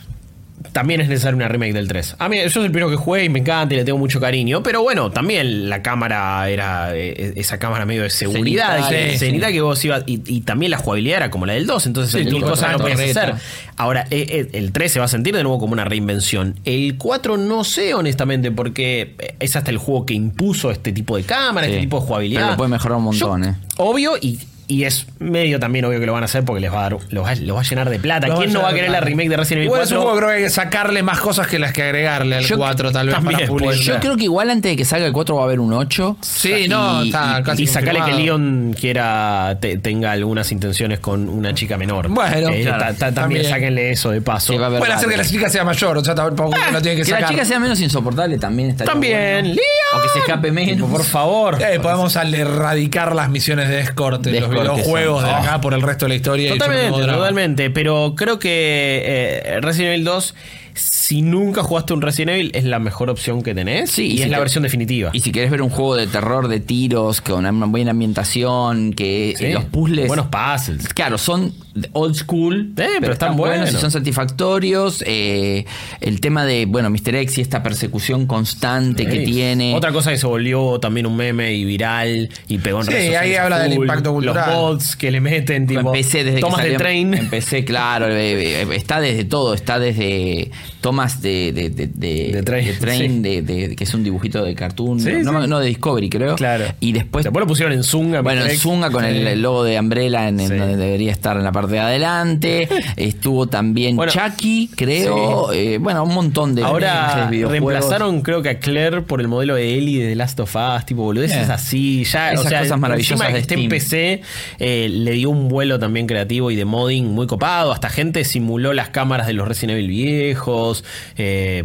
también 0.77 1.01
es 1.01 1.09
necesario 1.09 1.39
una 1.39 1.49
remake 1.49 1.73
del 1.73 1.89
3. 1.89 2.17
A 2.19 2.29
mí, 2.29 2.39
yo 2.39 2.51
soy 2.51 2.67
el 2.67 2.71
primero 2.71 2.91
que 2.91 2.97
jugué 2.97 3.25
y 3.25 3.31
me 3.31 3.39
encanta 3.39 3.73
y 3.73 3.79
le 3.79 3.85
tengo 3.87 3.97
mucho 3.99 4.21
cariño. 4.21 4.63
Pero 4.63 4.83
bueno, 4.83 5.11
también 5.11 5.71
la 5.71 5.81
cámara 5.81 6.51
era 6.51 6.95
eh, 6.95 7.33
esa 7.37 7.59
cámara 7.59 7.87
medio 7.87 8.03
de 8.03 8.11
seguridad. 8.11 8.75
Cenital, 8.77 8.91
que, 8.91 9.13
sí, 9.13 9.17
cenital 9.19 9.53
que 9.53 9.63
vos 9.63 9.83
ibas. 9.87 10.03
Y, 10.05 10.21
y 10.27 10.43
también 10.43 10.71
la 10.71 10.77
jugabilidad 10.77 11.17
era 11.17 11.31
como 11.31 11.47
la 11.47 11.55
del 11.55 11.67
2. 11.67 11.87
Entonces, 11.87 12.11
Sí, 12.13 12.19
cualquier 12.25 12.43
tú 12.43 12.51
cosa 12.51 12.73
no 12.73 12.79
podías 12.79 13.01
hacer. 13.01 13.37
Ahora, 13.79 14.07
eh, 14.11 14.49
el 14.53 14.73
3 14.73 14.93
se 14.93 14.99
va 14.99 15.07
a 15.07 15.09
sentir 15.09 15.35
de 15.35 15.43
nuevo 15.45 15.59
como 15.59 15.73
una 15.73 15.87
reinvención. 15.87 16.61
El 16.67 16.99
4 16.99 17.39
no 17.39 17.65
sé, 17.65 17.95
honestamente, 17.95 18.51
porque 18.53 19.15
es 19.41 19.57
hasta 19.57 19.71
el 19.71 19.79
juego 19.79 20.05
que 20.05 20.13
impuso 20.13 20.71
este 20.71 20.93
tipo 20.93 21.17
de 21.17 21.23
cámara, 21.23 21.69
este 21.69 21.81
tipo 21.81 22.01
de 22.01 22.07
jugabilidad. 22.07 22.41
Pero 22.43 22.51
lo 22.51 22.57
puede 22.59 22.71
mejorar 22.71 22.99
un 22.99 23.05
montón, 23.05 23.45
Yo- 23.45 23.49
eh. 23.49 23.55
Obvio, 23.79 24.13
y. 24.21 24.39
Y 24.69 24.83
es 24.83 25.07
medio 25.21 25.61
también 25.61 25.85
obvio 25.85 26.01
que 26.01 26.07
lo 26.07 26.13
van 26.13 26.23
a 26.23 26.25
hacer 26.25 26.45
porque 26.45 26.61
les 26.61 26.73
va 26.73 26.79
a 26.81 26.83
dar, 26.91 26.93
los 27.11 27.25
va, 27.25 27.35
los 27.37 27.57
va 27.57 27.61
a 27.61 27.63
llenar 27.63 27.89
de 27.89 28.01
plata. 28.01 28.27
Lo 28.27 28.37
¿Quién 28.39 28.53
no 28.53 28.63
va 28.63 28.71
a 28.71 28.75
querer 28.75 28.91
la 28.91 29.01
remake 29.01 29.29
de 29.29 29.37
Resident 29.37 29.59
Evil 29.61 29.67
Igual 29.67 29.83
es 29.83 29.93
un 29.93 29.99
4? 29.99 30.03
juego 30.03 30.15
que 30.17 30.19
creo 30.19 30.29
que 30.31 30.37
hay 30.39 30.43
que 30.43 30.51
sacarle 30.51 31.03
más 31.05 31.21
cosas 31.21 31.47
que 31.47 31.59
las 31.61 31.73
que 31.73 31.83
agregarle 31.85 32.37
al 32.37 32.45
Yo- 32.45 32.57
4, 32.59 32.91
tal 32.91 33.07
vez, 33.07 33.15
también, 33.15 33.49
para 33.49 33.73
ser. 33.75 33.81
Yo 33.85 34.01
creo 34.01 34.17
que 34.17 34.25
igual 34.25 34.51
antes 34.51 34.73
de 34.73 34.77
que 34.77 34.85
salga 34.85 35.07
el 35.07 35.13
4 35.13 35.37
va 35.37 35.43
a 35.43 35.45
haber 35.45 35.61
un 35.61 35.73
8. 35.73 36.17
Sí, 36.21 36.67
no, 36.69 37.05
Y- 37.05 37.09
está 37.11 37.37
y- 37.39 37.43
casi 37.45 37.63
y 37.63 37.67
sacarle 37.69 38.01
que. 38.07 38.13
Leon 38.15 38.75
quiera 38.79 39.57
te- 39.61 39.79
tenga 39.79 40.11
algunas 40.13 40.51
intenciones 40.51 40.99
con 40.99 41.29
una 41.29 41.55
chica 41.55 41.77
menor. 41.77 42.09
Bueno, 42.09 42.49
Eh, 42.49 42.63
claro, 42.63 42.79
ta- 42.79 42.87
ta- 42.87 42.95
también, 43.13 43.15
también. 43.15 43.45
sáquenle 43.45 43.91
eso 43.93 44.11
de 44.11 44.21
paso. 44.21 44.53
Sí, 44.53 44.59
va 44.59 44.65
a 44.65 44.67
haber 44.69 44.81
Puede 44.81 44.93
hacer 44.95 45.09
que 45.09 45.17
la 45.17 45.25
chica 45.25 45.49
sea 45.49 45.63
mayor, 45.65 45.99
o 45.99 46.05
sea, 46.05 46.15
tampoco 46.17 46.57
lo 46.73 46.83
tiene 46.83 46.97
que 46.97 47.05
Que 47.05 47.11
la 47.13 47.17
sacar. 47.19 47.31
chica 47.31 47.45
sea 47.45 47.61
menos 47.61 47.81
insoportable 47.81 48.37
también 48.39 48.71
está 48.71 48.85
También, 48.85 49.45
Leon. 49.47 49.59
O 49.97 50.03
que 50.03 50.09
se 50.09 50.19
escape 50.19 50.51
menos. 50.51 50.91
Por 50.91 51.05
favor. 51.05 51.59
Eh, 51.63 51.79
podemos 51.81 52.17
erradicar 52.17 53.15
las 53.15 53.29
misiones 53.31 53.69
de 53.69 53.81
escort 53.81 54.23
de 54.23 54.33
De 54.33 54.41
los 54.41 54.49
escort 54.49 54.56
que 54.56 54.56
videojuegos 54.61 55.23
de 55.25 55.31
Oh. 55.31 55.35
acá 55.35 55.61
por 55.61 55.75
el 55.75 55.83
resto 55.83 56.05
de 56.05 56.11
la 56.11 56.15
historia. 56.17 56.49
y 56.49 56.59
Totalmente, 56.59 57.01
drama. 57.01 57.13
totalmente. 57.19 57.71
Pero 57.71 58.15
creo 58.17 58.39
que 58.39 59.03
eh, 59.05 59.61
Resident 59.61 59.95
Evil 59.95 60.05
2, 60.05 60.35
si 60.75 61.23
nunca 61.23 61.63
jugaste 61.63 61.93
un 61.95 62.03
Resident 62.03 62.31
Evil, 62.33 62.51
es 62.55 62.65
la 62.65 62.79
mejor 62.79 63.09
opción 63.11 63.43
que 63.43 63.55
tenés. 63.55 63.91
Sí, 63.91 64.07
y 64.09 64.19
y 64.19 64.23
es 64.23 64.29
la 64.31 64.39
versión 64.39 64.63
definitiva. 64.63 65.11
Y 65.13 65.21
si 65.21 65.33
querés 65.33 65.51
ver 65.51 65.63
un 65.63 65.71
juego 65.71 65.97
de 65.97 66.07
terror, 66.07 66.49
de 66.49 66.61
tiros, 66.61 67.21
con 67.21 67.47
una 67.47 67.67
buena 67.67 67.93
ambientación, 67.93 68.93
que 68.93 69.35
Sí, 69.39 69.49
los 69.53 69.65
puzzles. 69.65 70.09
Buenos 70.09 70.27
puzzles. 70.27 70.89
Claro, 70.89 71.19
son 71.19 71.53
old 71.93 72.15
school, 72.15 72.73
pero 72.75 73.13
están 73.13 73.37
buenos. 73.37 73.71
y 73.71 73.77
son 73.77 73.91
satisfactorios. 73.91 75.03
eh, 75.07 75.65
el 76.01 76.21
tema 76.21 76.45
de, 76.45 76.67
bueno, 76.67 76.91
Mr. 76.91 77.15
X 77.17 77.39
y 77.39 77.41
esta 77.41 77.63
persecución 77.63 78.27
constante 78.27 79.07
que 79.07 79.21
tiene. 79.21 79.75
Otra 79.75 79.93
cosa 79.93 80.11
que 80.11 80.19
se 80.19 80.27
volvió 80.27 80.79
también 80.81 81.07
un 81.07 81.17
meme 81.17 81.55
y 81.55 81.65
viral 81.65 82.29
y 82.49 82.59
pegó 82.59 82.81
en 82.81 82.87
Sí, 82.87 82.93
redes 82.93 83.17
ahí 83.17 83.35
habla 83.35 83.59
del 83.61 83.75
impacto 83.75 84.13
cultural. 84.13 84.45
Los 84.51 84.57
bots 84.57 84.97
que 84.97 85.11
le 85.11 85.21
meten, 85.21 85.67
tipo, 85.67 85.81
empecé 85.95 86.25
desde 86.25 86.41
tomas 86.41 86.61
que 86.63 86.71
de 86.71 86.77
train. 86.77 87.15
Empecé, 87.15 87.65
claro, 87.65 88.09
eh, 88.09 88.63
eh, 88.63 88.67
está 88.73 89.01
desde 89.01 89.25
todo, 89.25 89.55
está 89.55 89.79
desde 89.79 90.51
tomas 90.81 91.21
de, 91.23 91.53
de, 91.53 91.71
de, 91.71 91.87
de- 91.89 92.31
De 92.33 92.43
Train, 92.43 92.67
de 92.67 92.73
Train, 92.75 93.13
sí. 93.13 93.19
de, 93.21 93.43
de- 93.43 93.77
que 93.77 93.85
es 93.85 93.95
un 93.95 94.05
dibujito 94.05 94.45
de 94.45 94.55
cartoon, 94.55 95.01
Sí, 95.01 95.11
no, 95.23 95.43
sí. 95.43 95.49
no 95.49 95.59
de 95.59 95.67
Discovery, 95.69 96.09
creo. 96.09 96.37
Claro. 96.37 96.65
Y 96.81 96.93
después 96.93 97.25
Después 97.25 97.43
lo 97.43 97.47
pusieron 97.47 97.73
en 97.73 97.83
Zunga. 97.83 98.21
Bueno, 98.21 98.43
Mr. 98.43 98.51
en. 98.51 98.57
Zunga 98.59 98.91
con 98.91 99.05
el, 99.05 99.17
Sí. 99.23 99.27
el 99.27 99.43
logo 99.43 99.65
de 99.65 99.79
Umbrella 99.81 100.29
en, 100.29 100.39
en 100.41 100.49
Sí. 100.49 100.55
donde 100.57 100.77
debería 100.77 101.11
estar 101.13 101.37
en 101.37 101.43
la 101.45 101.53
parte 101.53 101.66
de 101.71 101.79
adelante. 101.81 102.69
Estuvo 102.97 103.47
también 103.47 103.97
Bueno, 103.97 104.13
Chucky, 104.13 104.71
creo. 104.75 105.53
Eh, 105.53 105.79
bueno, 105.79 106.05
un 106.05 106.15
montón 106.15 106.55
de 106.55 106.63
Ahora 106.63 107.29
reemplazaron, 107.31 108.23
creo 108.23 108.43
que 108.43 108.51
a 108.51 108.59
Claire 108.59 109.03
por 109.03 109.21
el 109.21 109.29
modelo 109.29 109.55
de 109.55 109.75
Ellie 109.77 110.03
de 110.03 110.09
The 110.11 110.17
Last 110.17 110.41
of 110.41 110.55
Us, 110.55 110.87
tipo 110.87 111.03
boludeces 111.03 111.49
Eh. 111.49 111.53
así. 111.53 112.05
Ya, 112.05 112.33
Esas 112.33 112.47
o 112.47 112.49
sea, 112.49 112.61
cosas 112.61 112.79
maravillosas 112.79 113.33
de 113.33 113.39
en 113.39 113.45
Steam. 113.45 113.69
PC, 113.69 114.23
eh, 114.59 114.89
le 114.91 115.13
dio 115.13 115.31
un 115.31 115.49
vuelo 115.49 115.79
también 115.79 116.07
creativo 116.07 116.51
y 116.51 116.57
de 116.57 116.65
modding 116.65 117.07
muy 117.07 117.27
copado. 117.27 117.73
Hasta 117.73 117.89
gente 117.89 118.25
simuló 118.25 118.73
las 118.73 118.89
cámaras 118.91 119.27
de 119.27 119.33
los 119.33 119.47
Resident 119.49 119.79
Evil 119.79 119.89
viejos. 119.89 120.85
eh, 121.17 121.65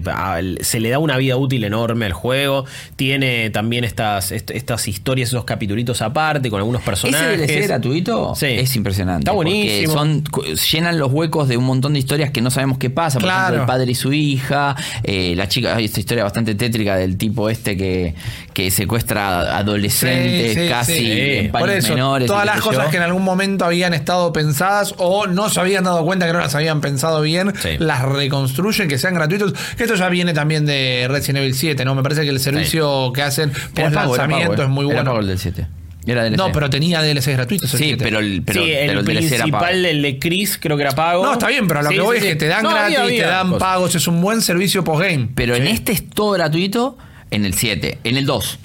se 0.62 0.80
le 0.80 0.90
da 0.90 1.00
una 1.00 1.18
vida 1.18 1.38
útil 1.38 1.64
enorme 1.64 2.06
al 2.06 2.14
juego. 2.14 2.66
Tiene 2.96 3.50
también 3.50 3.84
estas, 3.84 4.32
est- 4.32 4.52
estas 4.52 4.88
historias, 4.88 5.30
esos 5.30 5.46
capitulitos 5.46 6.02
aparte 6.02 6.50
con 6.50 6.60
algunos 6.60 6.82
personajes. 6.82 7.40
Ese 7.42 7.54
DLC 7.54 7.68
gratuito 7.68 8.36
Sí. 8.36 8.46
es 8.48 8.76
impresionante. 8.76 9.22
Está 9.22 9.32
buenísimo. 9.32 9.91
Son, 9.94 10.24
llenan 10.72 10.98
los 11.00 11.12
huecos 11.12 11.48
de 11.48 11.58
un 11.58 11.66
montón 11.66 11.94
de 11.94 12.00
historias 12.00 12.32
que 12.32 12.42
no 12.42 12.52
sabemos 12.52 12.78
qué 12.78 12.90
pasa. 12.90 13.20
Por 13.20 13.24
Claro. 13.28 13.42
ejemplo, 13.56 13.62
el 13.64 13.68
padre 13.68 13.92
y 13.92 13.96
su 13.96 14.14
hija, 14.14 14.76
eh, 15.04 15.34
la 15.36 15.48
chica, 15.48 15.76
hay 15.76 15.86
esta 15.86 16.00
historia 16.00 16.24
bastante 16.24 16.56
tétrica 16.56 16.96
del 16.96 17.18
tipo 17.18 17.50
este 17.50 17.76
que, 17.78 18.16
que 18.54 18.72
secuestra 18.72 19.58
adolescentes 19.58 20.54
Sí, 20.54 20.62
sí, 20.64 20.70
casi 20.70 20.94
sí. 20.98 21.12
en 21.46 21.52
Por 21.52 21.70
eso, 21.70 21.94
menores. 21.94 22.28
todas 22.28 22.46
las 22.46 22.62
cosas 22.62 22.86
yo. 22.86 22.92
que 22.92 22.98
en 22.98 23.04
algún 23.04 23.24
momento 23.24 23.66
habían 23.66 23.94
estado 23.94 24.32
pensadas 24.34 24.94
o 24.98 25.28
no 25.28 25.50
se 25.50 25.60
habían 25.60 25.84
dado 25.84 26.04
cuenta 26.06 26.26
que 26.28 26.34
no 26.34 26.40
las 26.40 26.56
habían 26.56 26.82
pensado 26.82 27.22
bien, 27.22 27.54
las 27.80 28.02
reconstruyen, 28.04 28.88
que 28.88 28.98
sean 28.98 29.14
gratuitos. 29.16 29.54
Que 29.78 29.84
esto 29.84 29.96
ya 29.96 30.10
viene 30.10 30.34
también 30.34 30.66
de 30.66 31.08
Resident 31.10 31.40
Evil 31.40 31.54
7, 31.56 31.86
¿no? 31.86 31.96
Me 31.96 32.04
parece 32.04 32.24
que 32.24 32.30
el 32.30 32.40
servicio 32.40 33.12
que 33.14 33.22
hacen 33.22 33.52
Era 33.76 33.88
era 33.88 34.02
pago, 34.02 34.16
lanzamiento 34.18 34.64
es 34.64 34.70
muy 34.70 34.86
Era 34.90 35.04
bueno. 35.04 35.20
el 35.20 35.28
del 35.28 35.40
7. 35.40 35.68
Era 36.06 36.24
DLC. 36.24 36.38
No, 36.38 36.52
pero 36.52 36.70
tenía 36.70 37.02
DLC 37.02 37.34
gratuitos. 37.34 37.72
el 37.74 37.78
Sí, 37.80 37.86
7. 37.90 38.04
pero 38.04 38.20
el, 38.20 38.42
pero, 38.44 38.64
sí, 38.64 38.72
pero 38.74 38.92
el, 38.92 38.98
el 39.00 39.06
DLC 39.06 39.32
era 39.34 39.46
pago. 39.46 39.60
principal, 39.66 39.86
el 39.86 40.02
de 40.02 40.20
Chris, 40.20 40.58
creo 40.60 40.76
que 40.78 40.84
era 40.84 40.92
pago. 40.94 41.24
No, 41.26 41.34
está 41.34 41.48
bien, 41.48 41.68
pero 41.68 41.82
a 41.82 41.84
lo 41.84 41.90
Sí, 41.90 41.96
que 41.96 42.02
voy 42.02 42.18
sí, 42.20 42.26
es 42.26 42.32
que 42.32 42.36
te 42.38 42.48
dan 42.48 42.64
No, 42.64 42.72
gratis, 42.72 42.98
había- 42.98 43.24
te 43.24 43.30
dan 43.30 43.48
cosas. 43.52 43.60
pagos, 43.60 43.96
es 43.96 44.08
un 44.08 44.22
buen 44.22 44.42
servicio 44.42 44.84
postgame. 44.84 45.30
Pero 45.36 45.56
en 45.56 45.68
este 45.68 45.92
es 45.92 46.10
todo 46.10 46.32
gratuito 46.32 46.98
en 47.30 47.46
el 47.46 47.54
7, 47.54 48.00
en 48.04 48.18
el 48.18 48.26
2. 48.26 48.58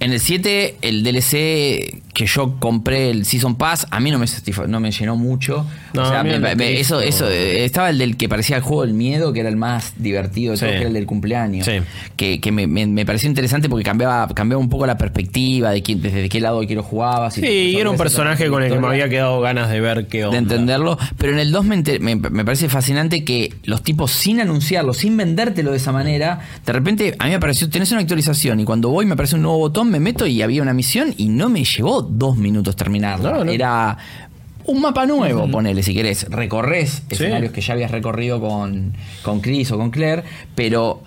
En 0.00 0.12
el 0.12 0.20
7, 0.20 0.76
el 0.80 1.02
DLC 1.02 2.00
que 2.18 2.26
yo 2.26 2.56
compré, 2.58 3.10
el 3.10 3.24
Season 3.24 3.54
Pass, 3.54 3.86
a 3.92 4.00
mí 4.00 4.10
no 4.10 4.18
me 4.18 4.26
no 4.66 4.80
me 4.80 4.90
llenó 4.90 5.14
mucho. 5.14 5.64
No, 5.94 6.02
o 6.02 6.08
sea, 6.08 6.24
me- 6.24 6.80
eso, 6.80 7.00
eso, 7.00 7.28
eh, 7.30 7.64
estaba 7.64 7.90
el 7.90 7.98
del 7.98 8.16
que 8.16 8.28
parecía 8.28 8.56
el 8.56 8.62
juego 8.62 8.82
del 8.82 8.92
miedo, 8.92 9.32
que 9.32 9.38
era 9.38 9.48
el 9.48 9.54
más 9.56 9.92
divertido 9.96 10.50
de 10.50 10.56
Sí. 10.56 10.62
todos, 10.64 10.72
que 10.72 10.78
era 10.80 10.88
el 10.88 10.94
del 10.94 11.06
cumpleaños. 11.06 11.64
Sí. 11.64 11.74
Que, 12.16 12.40
que 12.40 12.50
me, 12.50 13.06
pareció 13.06 13.28
interesante 13.28 13.68
porque 13.68 13.84
cambiaba, 13.84 14.26
cambiaba 14.34 14.60
un 14.60 14.68
poco 14.68 14.84
la 14.84 14.98
perspectiva 14.98 15.70
de 15.70 15.80
quién, 15.80 16.02
desde 16.02 16.28
qué 16.28 16.40
lado 16.40 16.60
quiero 16.66 16.82
jugaba. 16.82 17.30
si 17.30 17.40
Sí, 17.40 17.46
y 17.46 17.76
era 17.76 17.88
un 17.88 17.96
personaje 17.96 18.48
con 18.48 18.64
el 18.64 18.72
que 18.72 18.80
me 18.80 18.88
había 18.88 19.08
quedado 19.08 19.40
ganas 19.40 19.70
de 19.70 19.80
ver 19.80 20.08
qué 20.08 20.24
onda. 20.24 20.32
de 20.32 20.42
entenderlo. 20.42 20.98
Pero 21.18 21.32
en 21.34 21.38
el 21.38 21.52
2 21.52 21.64
me, 21.66 21.76
enter- 21.76 22.00
me, 22.00 22.16
me 22.16 22.44
parece 22.44 22.68
fascinante 22.68 23.22
que 23.22 23.54
los 23.62 23.84
tipos, 23.84 24.10
sin 24.10 24.40
anunciarlo, 24.40 24.92
sin 24.92 25.16
vendértelo 25.16 25.70
de 25.70 25.76
esa 25.76 25.92
manera, 25.92 26.40
de 26.66 26.72
repente 26.72 27.14
a 27.16 27.26
mí 27.26 27.30
me 27.30 27.38
pareció, 27.38 27.70
tenés 27.70 27.92
una 27.92 28.00
actualización 28.00 28.58
y 28.58 28.64
cuando 28.64 28.88
voy 28.88 29.06
me 29.06 29.12
aparece 29.12 29.36
un 29.36 29.42
nuevo 29.42 29.58
botón, 29.58 29.88
me 29.90 30.00
meto 30.00 30.26
y 30.26 30.42
había 30.42 30.62
una 30.62 30.74
misión 30.74 31.14
y 31.16 31.28
no 31.28 31.48
me 31.48 31.62
llevó 31.62 32.02
dos 32.10 32.36
minutos 32.36 32.74
terminarla. 32.76 33.44
No. 33.44 33.50
Era 33.50 33.96
un 34.64 34.80
mapa 34.80 35.06
nuevo, 35.06 35.50
ponele, 35.50 35.82
si 35.82 35.94
querés. 35.94 36.28
Recorres 36.30 37.02
escenarios 37.08 37.52
que 37.52 37.60
ya 37.60 37.74
habías 37.74 37.90
recorrido 37.90 38.40
con, 38.40 38.92
con 39.22 39.40
Chris 39.40 39.70
o 39.72 39.78
con 39.78 39.90
Claire, 39.90 40.24
pero 40.54 41.02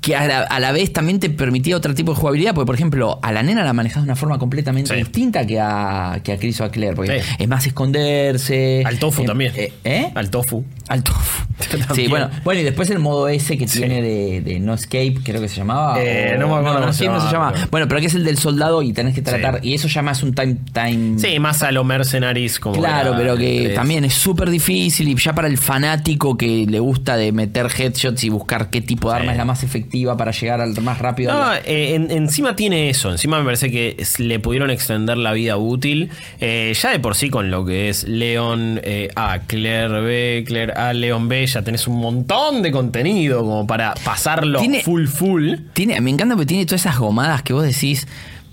que 0.00 0.14
a 0.14 0.24
la, 0.28 0.42
a 0.42 0.60
la 0.60 0.70
vez 0.70 0.92
también 0.92 1.18
te 1.18 1.28
permitía 1.30 1.76
otro 1.76 1.92
tipo 1.92 2.12
de 2.12 2.18
jugabilidad, 2.20 2.54
porque 2.54 2.66
por 2.66 2.76
ejemplo, 2.76 3.18
a 3.22 3.32
la 3.32 3.42
nena 3.42 3.64
la 3.64 3.72
manejas 3.72 4.04
de 4.04 4.06
una 4.06 4.14
forma 4.14 4.38
completamente 4.38 4.88
Sí. 4.94 5.00
distinta 5.00 5.44
que 5.44 5.58
a, 5.60 6.20
que 6.22 6.30
a 6.32 6.38
Chris 6.38 6.60
o 6.60 6.64
a 6.64 6.70
Claire, 6.70 6.94
porque 6.94 7.20
Sí. 7.22 7.28
es 7.40 7.48
más 7.48 7.66
esconderse. 7.66 8.84
Al 8.86 9.00
tofu 9.00 9.22
eh, 9.22 9.26
también. 9.26 9.52
eh, 9.56 9.72
¿Eh? 9.82 10.12
Al 10.14 10.30
tofu. 10.30 10.64
Al 10.88 11.02
tofu. 11.02 11.44
Sí, 11.94 12.06
bueno, 12.08 12.28
bueno, 12.44 12.60
y 12.60 12.64
después 12.64 12.90
el 12.90 12.98
modo 12.98 13.28
ese 13.28 13.56
que 13.56 13.66
Sí. 13.66 13.78
tiene 13.78 14.02
de, 14.02 14.40
de 14.42 14.60
No 14.60 14.74
Escape, 14.74 15.14
creo 15.24 15.40
que 15.40 15.48
se 15.48 15.56
llamaba. 15.56 15.96
Eh, 16.02 16.34
o- 16.36 16.38
no 16.40 16.48
me 16.48 16.54
acuerdo 16.56 16.74
No, 16.74 16.80
cómo 16.80 16.92
se 16.92 17.06
no 17.06 17.20
se 17.26 17.32
llama. 17.32 17.52
pero- 17.54 17.66
Bueno, 17.70 17.88
pero 17.88 18.00
que 18.02 18.06
es 18.08 18.14
el 18.14 18.24
del 18.24 18.36
soldado 18.38 18.82
y 18.82 18.92
tenés 18.92 19.14
que 19.14 19.22
tratar. 19.22 19.60
Y 19.62 19.72
eso 19.74 19.88
ya 19.88 20.02
más 20.02 20.22
un 20.22 20.34
time. 20.34 20.56
time 20.72 21.18
Sí, 21.18 21.38
más 21.40 21.62
a 21.62 21.72
los 21.72 21.84
mercenaries 21.84 22.60
como. 22.60 22.76
Claro, 22.76 23.08
era 23.10 23.16
pero 23.18 23.36
que 23.36 23.72
también 23.74 24.04
es 24.04 24.12
súper 24.14 24.50
difícil 24.50 25.08
y 25.08 25.16
ya 25.16 25.34
para 25.34 25.48
el 25.48 25.56
fanático 25.58 26.36
que 26.36 26.66
le 26.68 26.78
gusta 26.78 27.16
de 27.16 27.32
meter 27.32 27.68
headshots 27.76 28.22
y 28.24 28.28
buscar 28.28 28.68
qué 28.70 28.80
tipo 28.82 29.10
de 29.10 29.16
Sí. 29.16 29.20
arma 29.20 29.32
es 29.32 29.38
la 29.38 29.44
más 29.46 29.62
efectiva 29.62 30.16
para 30.16 30.32
llegar 30.32 30.60
al 30.60 30.78
más 30.82 30.98
rápido. 30.98 31.32
No, 31.32 31.42
al- 31.42 31.62
eh, 31.64 31.94
en- 31.94 32.10
encima 32.10 32.54
tiene 32.54 32.90
eso. 32.90 33.10
Encima 33.10 33.38
me 33.38 33.44
parece 33.44 33.70
que 33.70 33.96
le 34.18 34.38
pudieron 34.40 34.70
extender 34.70 35.16
la 35.16 35.32
vida 35.32 35.56
útil. 35.56 36.10
Eh, 36.40 36.74
ya 36.80 36.90
de 36.90 36.98
por 37.00 37.14
sí 37.16 37.30
con 37.30 37.50
lo 37.50 37.64
que 37.64 37.88
es 37.88 38.04
Leon 38.04 38.78
eh, 38.84 39.08
A, 39.16 39.40
Claire 39.46 40.00
B, 40.02 40.44
Claire 40.46 40.72
A, 40.76 40.92
Leon 40.92 41.28
B, 41.28 41.46
ya 41.46 41.62
tenés 41.62 41.86
un 41.88 41.98
montón 41.98 42.62
de 42.62 42.70
contenido 42.72 43.40
como 43.40 43.66
para 43.66 43.94
pasarlo 44.04 44.60
Tiene- 44.60 44.82
full 44.82 45.06
full. 45.06 45.54
Tiene, 45.72 46.00
me 46.00 46.10
encanta 46.10 46.34
porque 46.34 46.46
tiene 46.46 46.66
todas 46.66 46.82
esas 46.82 46.98
gomadas 46.98 47.42
que 47.42 47.52
vos 47.52 47.64
decís. 47.64 48.06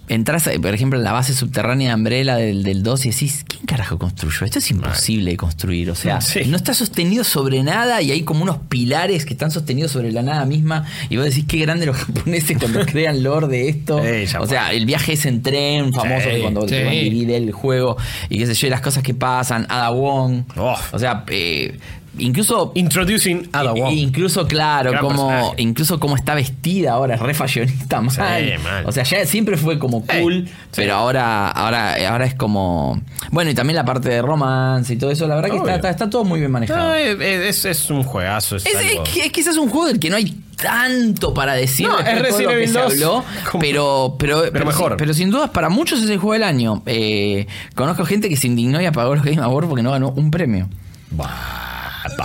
Entras, 0.09 0.45
eh, 0.47 0.59
por 0.59 0.73
ejemplo, 0.73 0.99
en 0.99 1.05
la 1.05 1.13
base 1.13 1.33
subterránea 1.33 1.87
de 1.87 1.95
Umbrella 1.95 2.35
del, 2.35 2.61
del 2.63 2.83
2 2.83 3.05
y 3.05 3.09
decís, 3.11 3.45
¿quién 3.47 3.65
carajo 3.65 3.97
construyó? 3.97 4.45
Esto 4.45 4.59
es 4.59 4.69
imposible 4.69 5.31
de 5.31 5.37
construir. 5.37 5.89
O 5.89 5.95
sea, 5.95 6.19
Sí. 6.19 6.41
no 6.47 6.57
está 6.57 6.73
sostenido 6.73 7.23
sobre 7.23 7.63
nada 7.63 8.01
y 8.01 8.11
hay 8.11 8.23
como 8.23 8.43
unos 8.43 8.57
pilares 8.67 9.25
que 9.25 9.31
están 9.31 9.49
sostenidos 9.49 9.91
sobre 9.93 10.11
la 10.11 10.21
nada 10.21 10.45
misma. 10.45 10.85
Y 11.09 11.15
vos 11.15 11.23
decís, 11.25 11.45
qué 11.47 11.57
grande 11.57 11.85
los 11.85 11.95
japoneses 12.05 12.57
cuando 12.57 12.81
crean 12.85 13.23
lore 13.23 13.47
de 13.47 13.69
esto. 13.69 14.01
O 14.41 14.45
sea, 14.45 14.73
el 14.73 14.85
viaje 14.85 15.13
es 15.13 15.25
en 15.25 15.41
tren 15.41 15.93
famoso 15.93 16.25
Sí, 16.29 16.35
que 16.35 16.41
cuando 16.41 16.67
sí. 16.67 16.75
dividir 16.75 17.31
el 17.31 17.53
juego 17.53 17.95
y 18.29 18.39
qué 18.39 18.45
sé 18.45 18.55
yo, 18.55 18.67
y 18.67 18.69
las 18.71 18.81
cosas 18.81 19.03
que 19.03 19.13
pasan. 19.13 19.65
Ada 19.69 19.89
Wong. 19.91 20.43
Oh. 20.57 20.75
O 20.91 20.99
sea, 20.99 21.23
eh, 21.29 21.79
incluso 22.17 22.71
Introducing 22.75 23.49
Ada 23.51 23.71
Wong. 23.73 23.93
Incluso, 23.93 24.47
claro, 24.47 24.91
Gran 24.91 25.01
como, 25.03 25.27
personaje. 25.29 25.61
incluso 25.61 25.99
como 25.99 26.15
está 26.15 26.35
vestida 26.35 26.93
ahora, 26.93 27.15
es 27.15 27.21
re 27.21 27.33
fashionista 27.33 28.01
mal. 28.01 28.59
mal. 28.63 28.85
O 28.85 28.91
sea, 28.91 29.03
ya 29.03 29.25
siempre 29.25 29.57
fue 29.57 29.79
como 29.79 30.05
cool, 30.05 30.47
pero 30.75 30.95
ahora, 30.95 31.47
ahora, 31.49 31.95
ahora 32.09 32.25
es 32.25 32.35
como. 32.35 33.01
Bueno, 33.31 33.51
y 33.51 33.53
también 33.55 33.75
la 33.75 33.85
parte 33.85 34.09
de 34.09 34.21
romance 34.21 34.93
y 34.93 34.97
todo 34.97 35.11
eso, 35.11 35.27
la 35.27 35.35
verdad 35.35 35.49
que 35.51 35.57
está, 35.57 35.75
está, 35.75 35.89
está 35.89 36.09
todo 36.09 36.23
muy 36.23 36.39
bien 36.39 36.51
manejado. 36.51 36.89
No, 36.89 36.95
es, 36.95 37.65
es 37.65 37.89
un 37.89 38.03
juegazo. 38.03 38.55
Es, 38.57 38.65
es, 38.65 38.75
algo- 38.75 39.03
es 39.03 39.09
que- 39.09 39.25
es 39.25 39.31
quizás 39.31 39.57
un 39.57 39.69
juego 39.69 39.87
del 39.87 39.99
que 39.99 40.09
no 40.09 40.15
hay 40.17 40.37
tanto 40.61 41.33
para 41.33 41.53
decir 41.55 41.87
No, 41.87 41.99
es 41.99 42.21
Resident 42.21 42.47
que 42.49 42.53
Evil 42.55 42.67
se 42.69 42.79
2. 42.79 42.91
habló, 42.93 43.25
Como- 43.51 43.61
pero, 43.61 44.15
pero, 44.19 44.43
pero, 44.53 44.65
mejor. 44.65 44.91
sí- 44.91 44.95
pero 44.99 45.13
sin 45.13 45.29
dudas 45.31 45.49
para 45.49 45.69
muchos 45.69 46.01
es 46.01 46.09
el 46.09 46.17
juego 46.19 46.33
del 46.33 46.43
año. 46.43 46.83
Eh, 46.85 47.47
conozco 47.75 48.05
gente 48.05 48.29
que 48.29 48.37
se 48.37 48.47
indignó 48.47 48.79
y 48.81 48.85
apagó 48.85 49.15
los 49.15 49.23
Game 49.25 49.41
Awards 49.41 49.67
porque 49.67 49.83
no 49.83 49.91
ganó 49.91 50.09
un 50.11 50.31
premio. 50.31 50.69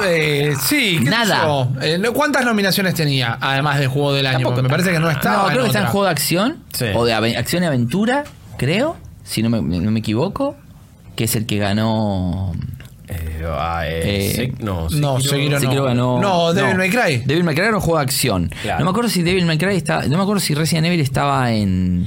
Eh, 0.04 0.54
sí, 0.60 1.00
qué 1.02 1.10
Nada. 1.10 1.44
yo. 1.46 1.68
Eh, 1.82 1.98
no- 1.98 2.12
¿Cuántas 2.12 2.44
nominaciones 2.44 2.94
tenía, 2.94 3.38
además 3.40 3.78
de 3.78 3.86
juego 3.86 4.12
del 4.12 4.26
año? 4.26 4.38
Tampoco 4.38 4.54
Porque 4.56 4.62
me 4.62 4.68
parece 4.70 4.90
que 4.92 4.98
no 4.98 5.10
estaba. 5.10 5.44
No, 5.44 5.48
creo 5.48 5.60
que 5.62 5.66
está 5.68 5.78
en 5.78 5.84
otra. 5.84 5.92
juego 5.92 6.04
de 6.06 6.10
acción 6.10 6.56
Sí. 6.72 6.86
o 6.94 7.04
de 7.04 7.12
acción 7.14 7.62
y 7.62 7.66
aventura, 7.66 8.24
creo, 8.56 8.96
si 9.24 9.42
no 9.42 9.50
me, 9.50 9.60
no 9.60 9.90
me 9.90 10.00
equivoco, 10.00 10.56
que 11.16 11.24
es 11.24 11.36
el 11.36 11.46
que 11.46 11.58
ganó. 11.58 12.52
Eh, 13.08 13.42
ah, 13.46 13.82
eh, 13.86 14.34
Eh, 14.42 14.54
no, 14.58 14.88
no, 14.90 15.18
Sekiro 15.20 15.58
Sí, 15.60 15.66
no. 15.66 15.84
ganó. 15.84 16.20
No, 16.20 16.52
Devil 16.52 16.76
May 16.76 16.90
Cry. 16.90 17.22
Devil 17.24 17.42
May 17.44 17.54
Cry 17.54 17.64
era 17.64 17.76
un 17.76 17.80
juego 17.80 17.96
de 17.98 18.04
acción. 18.04 18.50
Claro. 18.62 18.80
No 18.80 18.84
me 18.84 18.90
acuerdo 18.90 19.08
si 19.08 19.22
Devil 19.22 19.46
May 19.46 19.56
Cry 19.56 19.76
estaba. 19.76 20.04
No 20.06 20.16
me 20.18 20.22
acuerdo 20.22 20.40
si 20.40 20.54
Resident 20.54 20.86
Evil 20.88 21.00
estaba 21.00 21.50
en, 21.52 22.06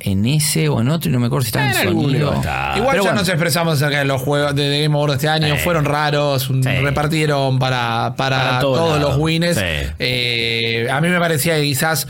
en 0.00 0.26
ese 0.26 0.68
o 0.68 0.80
en 0.80 0.88
otro, 0.90 1.10
y 1.10 1.12
no 1.12 1.18
me 1.20 1.26
acuerdo 1.26 1.42
si 1.42 1.48
estaba 1.48 1.66
en, 1.66 1.72
En 1.76 1.88
alguno 1.88 2.08
sonido. 2.08 2.34
está. 2.34 2.74
Igual 2.76 2.90
Pero 2.92 3.02
ya 3.04 3.10
bueno. 3.10 3.20
nos 3.20 3.28
expresamos 3.28 3.74
acerca 3.74 3.98
de 3.98 4.04
los 4.04 4.22
juegos 4.22 4.54
de 4.54 4.62
The 4.70 4.82
Game 4.82 4.94
Awards 4.94 5.12
de 5.12 5.16
este 5.16 5.28
año. 5.28 5.54
Sí. 5.56 5.60
Fueron 5.62 5.84
raros, 5.84 6.42
Sí. 6.44 6.60
repartieron 6.82 7.58
para, 7.58 8.14
para, 8.16 8.38
Para 8.38 8.58
todos 8.60 9.00
los 9.00 9.16
winners. 9.16 9.56
Sí. 9.58 9.64
Eh, 9.98 10.88
a 10.90 11.00
mí 11.00 11.08
me 11.08 11.18
parecía 11.18 11.56
que 11.56 11.62
quizás 11.62 12.06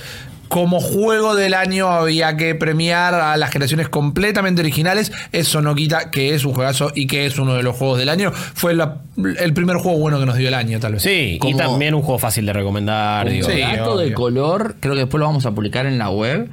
como 0.49 0.81
juego 0.81 1.35
del 1.35 1.53
año 1.53 1.89
había 1.91 2.39
que 2.39 2.55
premiar 2.55 3.13
a 3.15 3.37
las 3.37 3.51
creaciones 3.51 3.89
completamente 3.91 4.63
originales. 4.63 5.13
Eso 5.33 5.61
no 5.61 5.75
quita 5.75 6.11
que 6.11 6.35
es 6.35 6.45
un 6.47 6.55
juegazo 6.55 6.91
y 6.95 7.07
que 7.07 7.27
es 7.27 7.39
uno 7.39 7.55
de 7.55 7.63
los 7.63 7.77
juegos 7.77 7.99
del 7.99 8.09
año. 8.09 8.33
Fue 8.33 8.75
la- 8.75 8.97
el 9.41 9.53
primer 9.53 9.77
juego 9.77 9.99
bueno 9.99 10.19
que 10.19 10.25
nos 10.25 10.37
dio 10.37 10.49
el 10.49 10.55
año, 10.55 10.81
tal 10.81 10.95
vez. 10.95 11.03
Sí, 11.03 11.39
y 11.43 11.55
también 11.55 11.95
un 11.95 12.01
juego 12.01 12.19
fácil 12.19 12.47
de 12.47 12.55
recomendar. 12.55 13.27
Un 13.27 13.33
digo. 13.35 13.49
Sí, 13.51 13.61
dato 13.61 13.99
de 13.99 14.15
color, 14.15 14.77
creo 14.81 14.95
que 14.95 15.01
después 15.01 15.19
lo 15.21 15.27
vamos 15.27 15.45
a 15.45 15.51
publicar 15.51 15.85
en 15.85 15.99
la 15.99 16.09
web, 16.09 16.49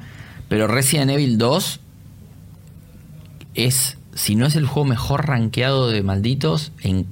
pero 0.48 0.66
Resident 0.66 1.10
Evil 1.10 1.38
2 1.38 1.80
es, 3.54 3.98
si 4.14 4.36
no 4.36 4.46
es 4.46 4.56
el 4.56 4.66
juego 4.66 4.88
mejor 4.88 5.26
rankeado 5.26 5.88
de 5.88 6.02
malditos 6.02 6.72
en, 6.80 7.06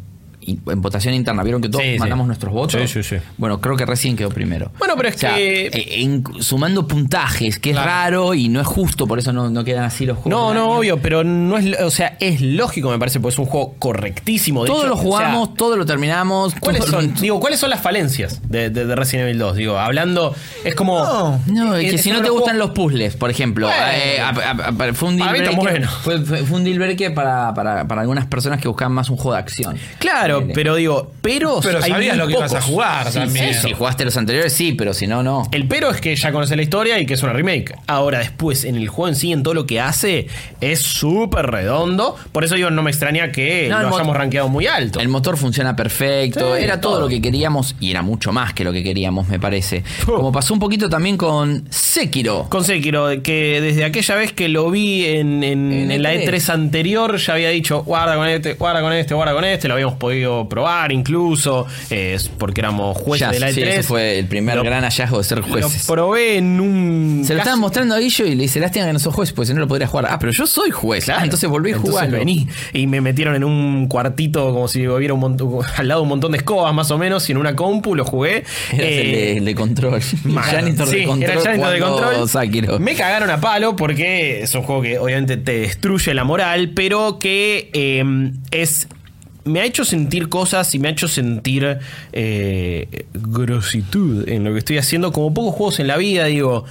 en 0.46 0.80
votación 0.82 1.14
interna. 1.14 1.42
Vieron 1.42 1.60
que 1.62 1.68
todos 1.68 1.84
Sí, 1.84 1.92
sí. 1.94 1.98
mandamos 1.98 2.26
nuestros 2.26 2.52
votos. 2.52 2.80
Sí, 2.80 3.02
sí, 3.02 3.02
sí. 3.02 3.16
Bueno, 3.36 3.60
creo 3.60 3.76
que 3.76 3.86
Resident 3.86 4.18
quedó 4.18 4.28
primero. 4.30 4.70
Bueno, 4.78 4.94
pero 4.96 5.08
es 5.08 5.16
O 5.16 5.18
sea, 5.18 5.34
que- 5.34 5.66
eh, 5.66 6.02
en- 6.02 6.24
sumando 6.40 6.86
puntajes, 6.86 7.58
que 7.58 7.70
es 7.70 7.76
raro 7.76 8.34
y 8.34 8.48
no 8.48 8.60
es 8.60 8.66
justo, 8.66 9.06
por 9.06 9.18
eso 9.18 9.32
no, 9.32 9.50
no 9.50 9.64
quedan 9.64 9.84
así 9.84 10.06
los 10.06 10.18
juegos. 10.18 10.30
No, 10.30 10.54
no, 10.54 10.64
año. 10.64 10.78
obvio, 10.78 10.98
pero 11.00 11.24
no 11.24 11.56
es, 11.58 11.78
o 11.80 11.90
sea, 11.90 12.16
es 12.20 12.40
lógico, 12.40 12.90
me 12.90 12.98
parece, 12.98 13.20
porque 13.20 13.34
es 13.34 13.38
un 13.38 13.46
juego 13.46 13.74
correctísimo. 13.78 14.62
De 14.64 14.68
Todos 14.68 14.80
hecho, 14.80 14.88
lo 14.88 14.94
o 14.94 14.96
sea, 14.98 15.04
jugamos, 15.04 15.54
todo 15.54 15.76
lo 15.76 15.86
terminamos. 15.86 16.54
¿Cuáles 16.60 16.84
son, 16.84 17.14
digo, 17.20 17.40
¿cuáles 17.40 17.60
son 17.60 17.70
las 17.70 17.80
falencias 17.80 18.40
de, 18.48 18.70
de- 18.70 18.86
de 18.86 18.96
Resident 18.96 19.26
Evil 19.28 19.38
2? 19.38 19.56
Digo, 19.56 19.78
hablando, 19.78 20.34
es 20.64 20.74
como. 20.74 21.04
No. 21.04 21.40
No, 21.46 21.76
es 21.76 21.90
que 21.90 21.96
es 21.96 22.02
si 22.02 22.10
no 22.10 22.22
te 22.22 22.30
gustan 22.30 22.58
los 22.58 22.70
puzzles, 22.70 23.16
por 23.16 23.30
ejemplo, 23.30 23.66
Bueno. 23.66 23.82
eh, 23.92 24.20
a- 24.20 24.28
a- 24.28 24.88
a- 24.88 24.94
fue 24.94 25.08
un 25.08 25.16
deal 25.16 25.28
Para 25.28 25.32
mí 25.32 25.44
está 25.44 25.50
breaker, 25.60 25.80
bueno. 25.80 25.90
fue, 26.02 26.20
fue- 26.24 26.38
fue 26.44 26.58
un 26.58 26.64
deal 26.64 26.78
breaker 26.78 27.14
para, 27.14 27.54
para, 27.54 27.86
para 27.86 28.00
algunas 28.02 28.26
personas 28.26 28.60
que 28.60 28.68
buscaban 28.68 28.92
más 28.92 29.08
un 29.10 29.16
juego 29.16 29.32
de 29.32 29.38
acción. 29.38 29.76
Claro, 29.98 30.33
Claro, 30.34 30.40
ponele. 30.40 30.54
pero 30.54 30.74
digo, 30.76 31.12
pero. 31.22 31.60
Pero 31.62 31.82
hay 31.82 31.90
sabías 31.90 32.16
lo 32.16 32.26
que 32.26 32.32
ibas 32.34 32.52
a 32.52 32.56
pocos. 32.56 32.64
jugar 32.70 33.06
Sí, 33.12 33.18
también. 33.18 33.54
sí, 33.54 33.68
si 33.68 33.72
jugaste 33.74 34.04
los 34.04 34.16
anteriores, 34.16 34.52
sí, 34.52 34.72
pero 34.72 34.94
si 34.94 35.06
no, 35.06 35.22
no. 35.22 35.48
El 35.52 35.66
pero 35.66 35.90
es 35.90 36.00
que 36.00 36.14
ya 36.16 36.32
conoces 36.32 36.56
la 36.56 36.62
historia 36.62 36.98
y 36.98 37.06
que 37.06 37.14
es 37.14 37.22
una 37.22 37.32
remake. 37.32 37.74
Ahora, 37.86 38.18
después, 38.18 38.64
en 38.64 38.76
el 38.76 38.88
juego 38.88 39.08
en 39.08 39.16
sí, 39.16 39.32
en 39.32 39.42
todo 39.42 39.54
lo 39.54 39.66
que 39.66 39.80
hace, 39.80 40.26
es 40.60 40.80
súper 40.80 41.46
redondo. 41.46 42.16
Por 42.32 42.44
eso 42.44 42.56
yo 42.56 42.70
no 42.70 42.82
me 42.82 42.90
extraña 42.90 43.32
que 43.32 43.68
No, 43.68 43.80
lo 43.82 43.88
mo- 43.90 43.96
hayamos 43.96 44.16
rankeado 44.16 44.48
muy 44.48 44.66
alto. 44.66 45.00
El 45.00 45.08
motor 45.08 45.36
funciona 45.36 45.76
perfecto, 45.76 46.56
Sí, 46.56 46.62
era 46.62 46.80
todo, 46.80 46.92
todo. 46.94 47.00
lo 47.02 47.08
que 47.08 47.20
queríamos 47.20 47.76
y 47.80 47.90
era 47.90 48.02
mucho 48.02 48.32
más 48.32 48.52
que 48.54 48.64
lo 48.64 48.72
que 48.72 48.82
queríamos, 48.82 49.28
me 49.28 49.38
parece. 49.40 49.82
Uh. 50.06 50.12
Como 50.12 50.32
pasó 50.32 50.54
un 50.54 50.60
poquito 50.60 50.88
también 50.88 51.16
con 51.16 51.64
Sekiro. 51.70 52.46
Con 52.48 52.64
Sekiro, 52.64 53.08
que 53.22 53.60
desde 53.60 53.84
aquella 53.84 54.14
vez 54.16 54.32
que 54.32 54.48
lo 54.48 54.70
vi 54.70 55.04
en, 55.06 55.42
en- 55.44 55.72
En 55.72 55.90
en 55.90 56.02
la 56.02 56.14
E3. 56.14 56.24
E3 56.30 56.48
anterior, 56.52 57.16
ya 57.16 57.34
había 57.34 57.50
dicho, 57.50 57.82
guarda 57.84 58.16
con 58.16 58.28
este, 58.28 58.54
guarda 58.54 58.80
con 58.80 58.92
este, 58.92 59.14
guarda 59.14 59.32
con 59.34 59.44
este. 59.44 59.68
Lo 59.68 59.74
habíamos 59.74 59.94
podido 59.96 60.23
probar 60.48 60.92
incluso, 60.92 61.66
eh, 61.90 62.18
porque 62.38 62.60
éramos 62.60 62.96
jueces 62.96 63.26
Ya, 63.28 63.32
de 63.32 63.40
la 63.40 63.50
E3. 63.50 63.54
sí, 63.54 63.62
ese 63.62 63.82
fue 63.82 64.18
el 64.18 64.26
primer 64.26 64.56
Lo- 64.56 64.64
gran 64.64 64.82
hallazgo 64.84 65.18
de 65.18 65.24
ser 65.24 65.40
jueces. 65.40 65.88
Lo 65.88 65.94
probé 65.94 66.36
en 66.38 66.60
un. 66.60 67.22
Se 67.24 67.32
lo 67.34 67.38
casi- 67.38 67.48
estaban 67.48 67.60
mostrando 67.60 67.94
a 67.94 67.98
Guillo 67.98 68.26
y 68.26 68.34
le 68.34 68.42
dice, 68.42 68.60
lástima 68.60 68.86
que 68.86 68.92
no 68.92 68.98
sos 68.98 69.14
juez, 69.14 69.32
pues 69.32 69.48
si 69.48 69.54
no 69.54 69.60
lo 69.60 69.68
podría 69.68 69.86
jugar. 69.86 70.06
Ah, 70.10 70.18
pero 70.18 70.32
yo 70.32 70.46
soy 70.46 70.70
juez. 70.70 71.08
Ah, 71.08 71.20
entonces 71.22 71.48
volví 71.48 71.72
a 71.72 71.78
jugar. 71.78 72.10
vení. 72.10 72.48
Y 72.72 72.86
me 72.86 73.00
metieron 73.00 73.34
en 73.34 73.44
un 73.44 73.86
cuartito 73.88 74.52
como 74.52 74.68
si 74.68 74.86
hubiera 74.86 75.14
un 75.14 75.20
montón, 75.20 75.50
al 75.76 75.88
lado 75.88 76.02
un 76.02 76.08
montón 76.08 76.32
de 76.32 76.38
escobas 76.38 76.72
más 76.74 76.90
o 76.90 76.98
menos 76.98 77.28
y 77.28 77.32
en 77.32 77.38
una 77.38 77.54
compu 77.56 77.94
lo 77.94 78.04
jugué. 78.04 78.44
El, 78.72 78.78
de, 78.78 79.32
Eh, 79.32 79.36
el 79.38 79.44
de 79.44 79.54
control. 79.54 80.00
Mal. 80.24 80.44
Janitor 80.44 80.88
Sí, 80.88 80.96
de 80.96 81.04
control. 81.04 81.30
era 81.30 81.40
janitor 81.42 81.72
de 81.72 81.80
control. 81.80 82.80
Me 82.80 82.94
cagaron 82.94 83.30
a 83.30 83.40
palo 83.40 83.76
porque 83.76 84.42
es 84.42 84.54
un 84.54 84.62
juego 84.62 84.82
que 84.82 84.98
obviamente 84.98 85.36
te 85.36 85.60
destruye 85.60 86.14
la 86.14 86.24
moral, 86.24 86.72
pero 86.74 87.18
que 87.18 87.70
eh, 87.72 88.04
es. 88.50 88.88
Me 89.44 89.60
ha 89.60 89.64
hecho 89.64 89.84
sentir 89.84 90.28
cosas 90.28 90.74
y 90.74 90.78
me 90.78 90.88
ha 90.88 90.90
hecho 90.92 91.06
sentir 91.08 91.78
eh, 92.12 93.04
grositud 93.12 94.28
en 94.28 94.44
lo 94.44 94.52
que 94.52 94.58
estoy 94.60 94.78
haciendo, 94.78 95.12
como 95.12 95.34
pocos 95.34 95.54
juegos 95.54 95.80
en 95.80 95.86
la 95.88 95.96
vida, 95.98 96.24
digo. 96.26 96.64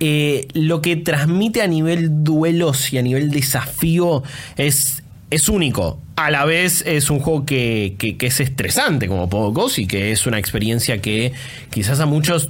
eh, 0.00 0.46
lo 0.54 0.80
que 0.80 0.96
transmite 0.96 1.62
a 1.62 1.66
nivel 1.66 2.24
duelos 2.24 2.92
y 2.92 2.98
a 2.98 3.02
nivel 3.02 3.30
desafío 3.30 4.22
es, 4.56 5.02
es 5.30 5.48
único. 5.48 6.00
A 6.16 6.30
la 6.30 6.44
vez 6.44 6.82
es 6.86 7.10
un 7.10 7.20
juego 7.20 7.44
que, 7.46 7.94
que- 7.98 8.16
es 8.26 8.40
estresante 8.40 9.06
como 9.08 9.28
pocos 9.28 9.78
y 9.78 9.86
que 9.86 10.10
es 10.12 10.26
una 10.26 10.38
experiencia 10.38 11.00
que 11.00 11.32
quizás 11.70 12.00
a 12.00 12.06
muchos 12.06 12.48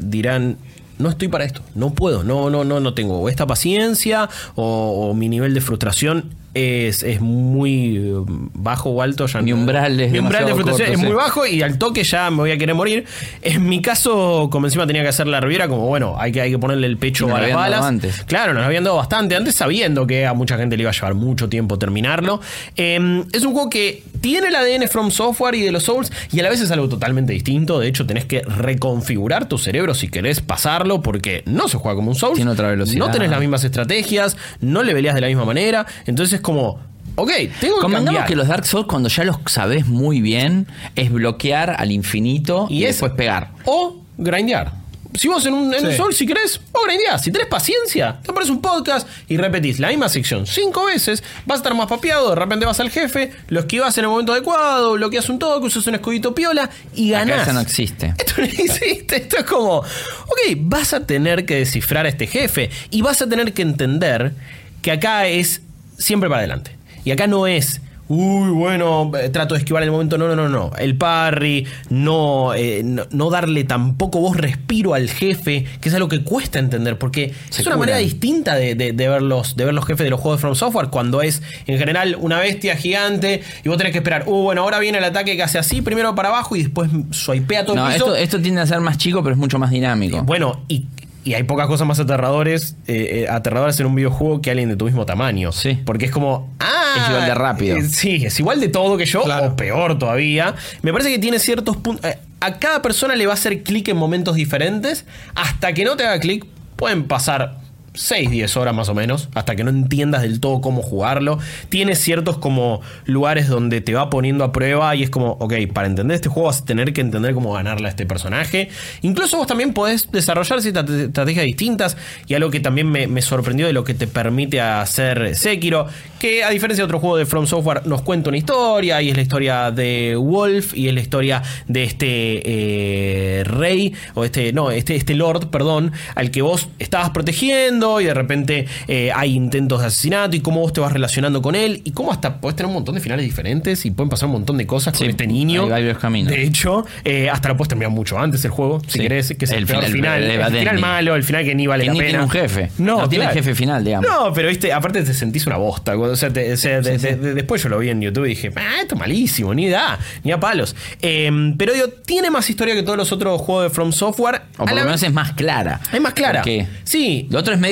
dirán, 0.00 0.56
no 0.98 1.08
estoy 1.10 1.28
para 1.28 1.44
esto, 1.44 1.62
no 1.74 1.94
puedo, 1.94 2.24
no, 2.24 2.50
no, 2.50 2.64
no, 2.64 2.80
no 2.80 2.92
tengo 2.94 3.28
esta 3.28 3.46
paciencia 3.46 4.28
o 4.56 5.14
mi 5.14 5.28
nivel 5.28 5.54
de 5.54 5.60
frustración 5.60 6.34
es, 6.54 7.02
es 7.02 7.20
muy 7.20 7.96
eh, 7.96 8.12
bajo 8.54 8.90
o 8.90 9.02
alto. 9.02 9.26
Ya 9.26 9.40
Mi 9.42 9.52
umbral 9.52 10.00
es 10.00 10.10
mi 10.10 10.18
umbral 10.18 10.46
de 10.46 10.54
frustración 10.54 10.88
corto, 10.88 11.00
es 11.00 11.06
muy 11.06 11.14
bajo 11.16 11.46
y 11.46 11.62
al 11.62 11.78
toque 11.78 12.04
ya 12.04 12.30
me 12.30 12.38
voy 12.38 12.50
a 12.50 12.58
querer 12.58 12.74
morir. 12.74 13.04
En 13.42 13.68
mi 13.68 13.82
caso, 13.82 14.48
como 14.50 14.66
encima 14.66 14.86
tenía 14.86 15.02
que 15.02 15.08
hacer 15.08 15.26
la 15.26 15.40
Riviera, 15.40 15.68
como 15.68 15.86
bueno, 15.86 16.16
hay 16.18 16.32
que, 16.32 16.40
hay 16.40 16.50
que 16.50 16.58
ponerle 16.58 16.86
el 16.86 16.96
pecho 16.96 17.28
Y 17.28 17.32
a 17.32 17.38
las 17.40 17.54
balas. 17.54 17.84
antes. 17.84 18.24
Claro, 18.24 18.54
nos 18.54 18.64
habían 18.64 18.84
dado 18.84 18.96
bastante 18.96 19.36
antes, 19.36 19.54
sabiendo 19.54 20.06
que 20.06 20.26
a 20.26 20.34
mucha 20.34 20.56
gente 20.56 20.76
le 20.76 20.82
iba 20.82 20.90
a 20.90 20.94
llevar 20.94 21.14
mucho 21.14 21.48
tiempo 21.48 21.78
terminarlo. 21.78 22.40
Eh, 22.76 23.24
es 23.32 23.44
un 23.44 23.52
juego 23.52 23.70
que 23.70 24.02
tiene 24.20 24.48
el 24.48 24.56
ADN 24.56 24.88
From 24.88 25.10
Software 25.10 25.54
y 25.54 25.62
de 25.62 25.70
los 25.72 25.84
Souls, 25.84 26.10
y 26.32 26.40
a 26.40 26.42
la 26.42 26.50
vez 26.50 26.60
es 26.60 26.70
algo 26.70 26.88
totalmente 26.88 27.32
distinto. 27.32 27.78
De 27.78 27.88
hecho, 27.88 28.06
tenés 28.06 28.24
que 28.24 28.42
reconfigurar 28.42 29.48
tu 29.48 29.58
cerebro 29.58 29.94
si 29.94 30.08
querés 30.08 30.40
pasarlo, 30.40 31.02
porque 31.02 31.42
no 31.46 31.68
se 31.68 31.76
juega 31.78 31.94
como 31.96 32.10
un 32.10 32.16
Souls. 32.16 32.36
Tiene 32.36 32.50
otra 32.50 32.68
velocidad. 32.68 32.98
No 32.98 33.10
tenés 33.10 33.30
las 33.30 33.40
mismas 33.40 33.64
estrategias, 33.64 34.36
no 34.60 34.82
le 34.82 34.92
peleas 34.92 35.14
de 35.14 35.20
la 35.20 35.26
misma 35.28 35.44
manera. 35.44 35.86
Entonces 36.06 36.37
es 36.38 36.42
como, 36.42 36.80
ok, 37.16 37.30
tengo 37.60 37.76
que 37.76 37.80
Convengamos 37.82 38.04
cambiar. 38.06 38.26
que 38.26 38.36
los 38.36 38.48
Dark 38.48 38.66
Souls, 38.66 38.86
cuando 38.86 39.08
ya 39.08 39.24
los 39.24 39.36
sabes 39.46 39.86
muy 39.86 40.20
bien, 40.20 40.66
es 40.96 41.10
bloquear 41.12 41.76
al 41.78 41.92
infinito 41.92 42.66
y, 42.70 42.84
es- 42.84 42.96
después 42.96 43.12
pegar. 43.12 43.50
O 43.64 43.96
grindear. 44.16 44.72
Si 45.14 45.26
vos 45.26 45.44
en 45.46 45.54
un, 45.54 45.72
en 45.74 45.84
un 45.86 45.90
Sí. 45.92 45.96
Soul, 45.96 46.14
si 46.14 46.26
querés, 46.26 46.60
o 46.70 46.84
grindeás. 46.86 47.22
Si 47.24 47.32
tenés 47.32 47.48
paciencia, 47.48 48.18
te 48.22 48.30
pones 48.32 48.50
un 48.50 48.60
podcast 48.60 49.08
y 49.26 49.38
repetís 49.38 49.80
la 49.80 49.88
misma 49.88 50.08
sección 50.10 50.46
cinco 50.46 50.84
veces, 50.84 51.24
vas 51.46 51.56
a 51.56 51.60
estar 51.60 51.74
más 51.74 51.86
papeado, 51.86 52.28
de 52.28 52.34
repente 52.36 52.66
vas 52.66 52.78
al 52.78 52.90
jefe, 52.90 53.32
lo 53.48 53.60
esquivas 53.60 53.96
en 53.96 54.04
el 54.04 54.10
momento 54.10 54.32
adecuado, 54.32 54.92
bloqueas 54.92 55.28
un 55.30 55.38
toque, 55.38 55.66
usas 55.66 55.86
un 55.86 55.94
escudito 55.94 56.34
piola 56.34 56.68
y 56.94 57.14
Acá 57.14 57.24
ganás. 57.24 57.42
eso 57.48 57.52
no 57.54 57.60
existe. 57.60 58.14
Esto 58.18 58.34
no 58.36 58.44
existe, 58.44 59.16
esto 59.16 59.38
es 59.38 59.44
como, 59.44 59.76
ok, 59.78 60.40
vas 60.58 60.92
a 60.92 61.04
tener 61.06 61.46
que 61.46 61.54
descifrar 61.56 62.04
a 62.04 62.10
este 62.10 62.26
jefe 62.26 62.68
y 62.90 63.00
vas 63.00 63.22
a 63.22 63.28
tener 63.28 63.54
que 63.54 63.62
entender 63.62 64.34
que 64.82 64.92
acá 64.92 65.26
es 65.26 65.62
siempre 65.98 66.28
para 66.30 66.38
adelante. 66.40 66.76
Y 67.04 67.10
acá 67.10 67.26
no 67.26 67.46
es, 67.46 67.80
uy, 68.08 68.50
bueno, 68.50 69.10
eh, 69.20 69.28
trato 69.28 69.54
de 69.54 69.58
esquivar 69.58 69.82
el 69.82 69.90
momento, 69.90 70.16
no, 70.18 70.28
no, 70.28 70.34
no, 70.36 70.48
no. 70.48 70.70
El 70.78 70.96
parry, 70.96 71.66
no, 71.90 72.54
eh, 72.54 72.82
no, 72.84 73.04
no 73.10 73.28
darle 73.30 73.64
tampoco 73.64 74.20
vos 74.20 74.36
respiro 74.36 74.94
al 74.94 75.08
jefe, 75.10 75.64
que 75.80 75.88
es 75.88 75.94
algo 75.94 76.08
que 76.08 76.22
cuesta 76.22 76.58
entender, 76.58 76.98
porque 76.98 77.32
Se 77.50 77.60
es 77.62 77.66
una 77.66 77.76
curan. 77.76 77.78
manera 77.80 77.98
distinta 77.98 78.54
de, 78.54 78.74
de- 78.74 78.92
de 78.92 79.08
ver 79.08 79.22
los, 79.22 79.56
de 79.56 79.64
ver 79.66 79.74
los 79.74 79.84
jefes 79.86 80.04
de 80.04 80.10
los 80.10 80.20
juegos 80.20 80.38
de 80.38 80.40
From 80.42 80.54
Software, 80.54 80.88
cuando 80.88 81.20
es 81.22 81.42
en 81.66 81.78
general 81.78 82.16
una 82.20 82.38
bestia 82.40 82.76
gigante 82.76 83.42
y 83.64 83.68
vos 83.68 83.76
tenés 83.78 83.92
que 83.92 83.98
esperar, 83.98 84.24
uh, 84.26 84.42
bueno, 84.42 84.62
ahora 84.62 84.78
viene 84.78 84.98
el 84.98 85.04
ataque 85.04 85.36
que 85.36 85.42
hace 85.42 85.58
así, 85.58 85.82
primero 85.82 86.14
para 86.14 86.28
abajo 86.30 86.56
y 86.56 86.62
después 86.62 86.90
swipea 87.10 87.64
todo 87.66 87.76
No, 87.76 87.86
el 87.86 87.92
piso. 87.94 88.06
esto, 88.06 88.16
esto 88.16 88.40
tiende 88.40 88.60
a 88.62 88.66
ser 88.66 88.80
más 88.80 88.96
chico, 88.98 89.22
pero 89.22 89.34
es 89.34 89.38
mucho 89.38 89.58
más 89.58 89.70
dinámico. 89.70 90.22
Bueno, 90.22 90.62
y, 90.68 90.86
y 91.28 91.34
hay 91.34 91.42
pocas 91.44 91.66
cosas 91.66 91.86
más 91.86 91.98
aterradores, 92.00 92.76
eh, 92.86 93.24
eh, 93.24 93.28
aterradoras 93.28 93.78
en 93.80 93.86
un 93.86 93.94
videojuego 93.94 94.40
que 94.40 94.50
alguien 94.50 94.68
de 94.68 94.76
tu 94.76 94.84
mismo 94.86 95.04
tamaño. 95.06 95.52
Sí. 95.52 95.78
Porque 95.84 96.06
es 96.06 96.10
como. 96.10 96.52
Ah, 96.60 96.94
Es 97.02 97.08
igual 97.08 97.26
de 97.26 97.34
rápido. 97.34 97.76
eh, 97.76 97.82
sí, 97.82 98.24
es 98.24 98.38
igual 98.40 98.60
de 98.60 98.68
todo 98.68 98.96
que 98.96 99.04
yo, 99.06 99.22
Claro. 99.22 99.48
o 99.48 99.56
peor 99.56 99.98
todavía. 99.98 100.54
Me 100.82 100.92
parece 100.92 101.10
que 101.10 101.18
tiene 101.18 101.38
ciertos 101.38 101.76
puntos. 101.76 102.10
a 102.40 102.58
cada 102.58 102.82
persona 102.82 103.14
le 103.16 103.26
va 103.26 103.32
a 103.32 103.34
hacer 103.34 103.62
clic 103.62 103.88
en 103.88 103.96
momentos 103.96 104.34
diferentes. 104.36 105.04
Hasta 105.34 105.72
que 105.72 105.84
no 105.84 105.96
te 105.96 106.04
haga 106.06 106.20
clic, 106.20 106.44
pueden 106.76 107.04
pasar 107.08 107.56
6, 107.94 108.30
10 108.30 108.56
horas 108.56 108.74
más 108.74 108.88
o 108.88 108.94
menos, 108.94 109.28
hasta 109.34 109.56
que 109.56 109.64
no 109.64 109.70
entiendas 109.70 110.22
del 110.22 110.40
todo 110.40 110.60
cómo 110.60 110.82
jugarlo. 110.82 111.38
Tiene 111.68 111.96
ciertos 111.96 112.38
como 112.38 112.80
lugares 113.04 113.48
donde 113.48 113.80
te 113.80 113.94
va 113.94 114.10
poniendo 114.10 114.44
a 114.44 114.52
prueba 114.52 114.94
y 114.94 115.02
es 115.02 115.10
como, 115.10 115.32
ok, 115.40 115.54
para 115.72 115.86
entender 115.88 116.14
este 116.14 116.28
juego 116.28 116.48
vas 116.48 116.62
a 116.62 116.64
tener 116.64 116.92
que 116.92 117.00
entender 117.00 117.34
cómo 117.34 117.52
ganarle 117.52 117.86
a 117.86 117.90
este 117.90 118.06
personaje. 118.06 118.68
Incluso 119.02 119.36
vos 119.36 119.46
también 119.46 119.72
podés 119.72 120.10
desarrollar 120.10 120.60
ciertas 120.62 120.88
estrategias 120.90 121.44
distintas 121.44 121.96
y 122.26 122.34
algo 122.34 122.50
que 122.50 122.60
también 122.60 122.90
me, 122.90 123.22
sorprendió 123.22 123.66
de 123.66 123.72
lo 123.72 123.84
que 123.84 123.94
te 123.94 124.06
permite 124.06 124.60
hacer 124.60 125.34
Sekiro, 125.34 125.86
que 126.18 126.44
a 126.44 126.50
diferencia 126.50 126.82
de 126.82 126.86
otro 126.86 127.00
juego 127.00 127.16
de 127.16 127.26
From 127.26 127.46
Software 127.46 127.86
nos 127.86 128.02
cuenta 128.02 128.30
una 128.30 128.38
historia 128.38 129.02
y 129.02 129.10
es 129.10 129.16
la 129.16 129.22
historia 129.22 129.70
de 129.70 130.16
Wolf 130.16 130.74
y 130.74 130.88
es 130.88 130.94
la 130.94 131.00
historia 131.00 131.42
de 131.66 131.84
este 131.84 132.42
eh, 132.44 133.44
rey 133.44 133.92
o 134.14 134.24
este, 134.24 134.52
no, 134.52 134.70
este, 134.70 134.96
este 134.96 135.14
lord, 135.14 135.48
perdón, 135.48 135.92
al 136.14 136.30
que 136.30 136.42
vos 136.42 136.68
estabas 136.78 137.10
protegiendo 137.10 137.77
y 138.00 138.04
de 138.04 138.14
repente 138.14 138.66
eh, 138.88 139.10
hay 139.14 139.34
intentos 139.34 139.80
de 139.80 139.86
asesinato 139.86 140.36
y 140.36 140.40
cómo 140.40 140.60
vos 140.60 140.72
te 140.72 140.80
vas 140.80 140.92
relacionando 140.92 141.40
con 141.42 141.54
él 141.54 141.80
y 141.84 141.92
cómo 141.92 142.12
hasta 142.12 142.40
podés 142.40 142.56
tener 142.56 142.68
un 142.68 142.74
montón 142.74 142.94
de 142.94 143.00
finales 143.00 143.24
diferentes 143.24 143.84
y 143.86 143.90
pueden 143.90 144.08
pasar 144.10 144.26
un 144.26 144.32
montón 144.32 144.56
de 144.58 144.66
cosas 144.66 144.94
Sí, 144.96 145.04
con 145.04 145.10
este 145.10 145.26
niño. 145.26 145.64
hay 145.64 145.70
varios 145.70 145.98
caminos. 145.98 146.32
De 146.32 146.42
hecho, 146.42 146.84
eh, 147.04 147.28
hasta 147.30 147.48
lo 147.48 147.56
puedes 147.56 147.68
terminar 147.68 147.90
mucho 147.92 148.18
antes 148.18 148.44
el 148.44 148.50
juego, 148.50 148.80
si 148.86 148.92
Sí. 148.92 148.98
querés, 149.00 149.34
que 149.38 149.44
es 149.44 149.50
el, 149.52 149.58
El 149.58 149.66
final- 149.66 149.84
final. 149.92 150.22
el 150.22 150.58
final 150.58 150.78
malo, 150.78 151.14
el 151.14 151.22
final 151.22 151.44
que 151.44 151.54
ni 151.54 151.66
vale 151.66 151.84
Que 151.84 151.86
la 151.88 151.92
ni 151.92 151.98
pena. 152.00 152.08
tiene 152.10 152.24
un 152.24 152.30
jefe. 152.30 152.70
No 152.78 153.08
tiene 153.08 153.28
jefe 153.28 153.54
final, 153.54 153.84
digamos. 153.84 154.08
No, 154.08 154.32
pero 154.32 154.48
viste, 154.48 154.72
aparte 154.72 155.02
te 155.02 155.14
sentís 155.14 155.46
una 155.46 155.56
bosta. 155.56 155.96
O 155.96 156.16
sea, 156.16 156.30
te- 156.32 156.52
o 156.52 156.56
sea, 156.56 156.80
de- 156.80 156.98
de- 156.98 157.16
de- 157.16 157.34
después 157.34 157.62
yo 157.62 157.68
lo 157.68 157.78
vi 157.78 157.90
en 157.90 158.00
YouTube 158.00 158.24
y 158.26 158.30
dije, 158.30 158.50
ah, 158.56 158.76
esto 158.82 158.94
es 158.94 159.00
malísimo, 159.00 159.54
ni 159.54 159.68
da, 159.68 159.98
ni 160.24 160.32
a 160.32 160.40
palos. 160.40 160.74
Eh, 161.02 161.30
pero 161.56 161.72
digo, 161.72 161.88
tiene 162.04 162.30
más 162.30 162.48
historia 162.50 162.74
que 162.74 162.82
todos 162.82 162.96
los 162.98 163.12
otros 163.12 163.40
juegos 163.40 163.64
de 163.64 163.70
From 163.70 163.92
Software. 163.92 164.42
O 164.58 164.64
por 164.64 164.70
lo 164.74 164.84
menos 164.84 165.02
es 165.02 165.12
más 165.12 165.32
clara. 165.32 165.80
es 165.92 166.00
más 166.00 166.12
clara. 166.14 166.40
Porque 166.40 166.66
Sí, 166.84 167.26
Lo 167.30 167.38
otro 167.40 167.52
es 167.54 167.60
medio, 167.60 167.67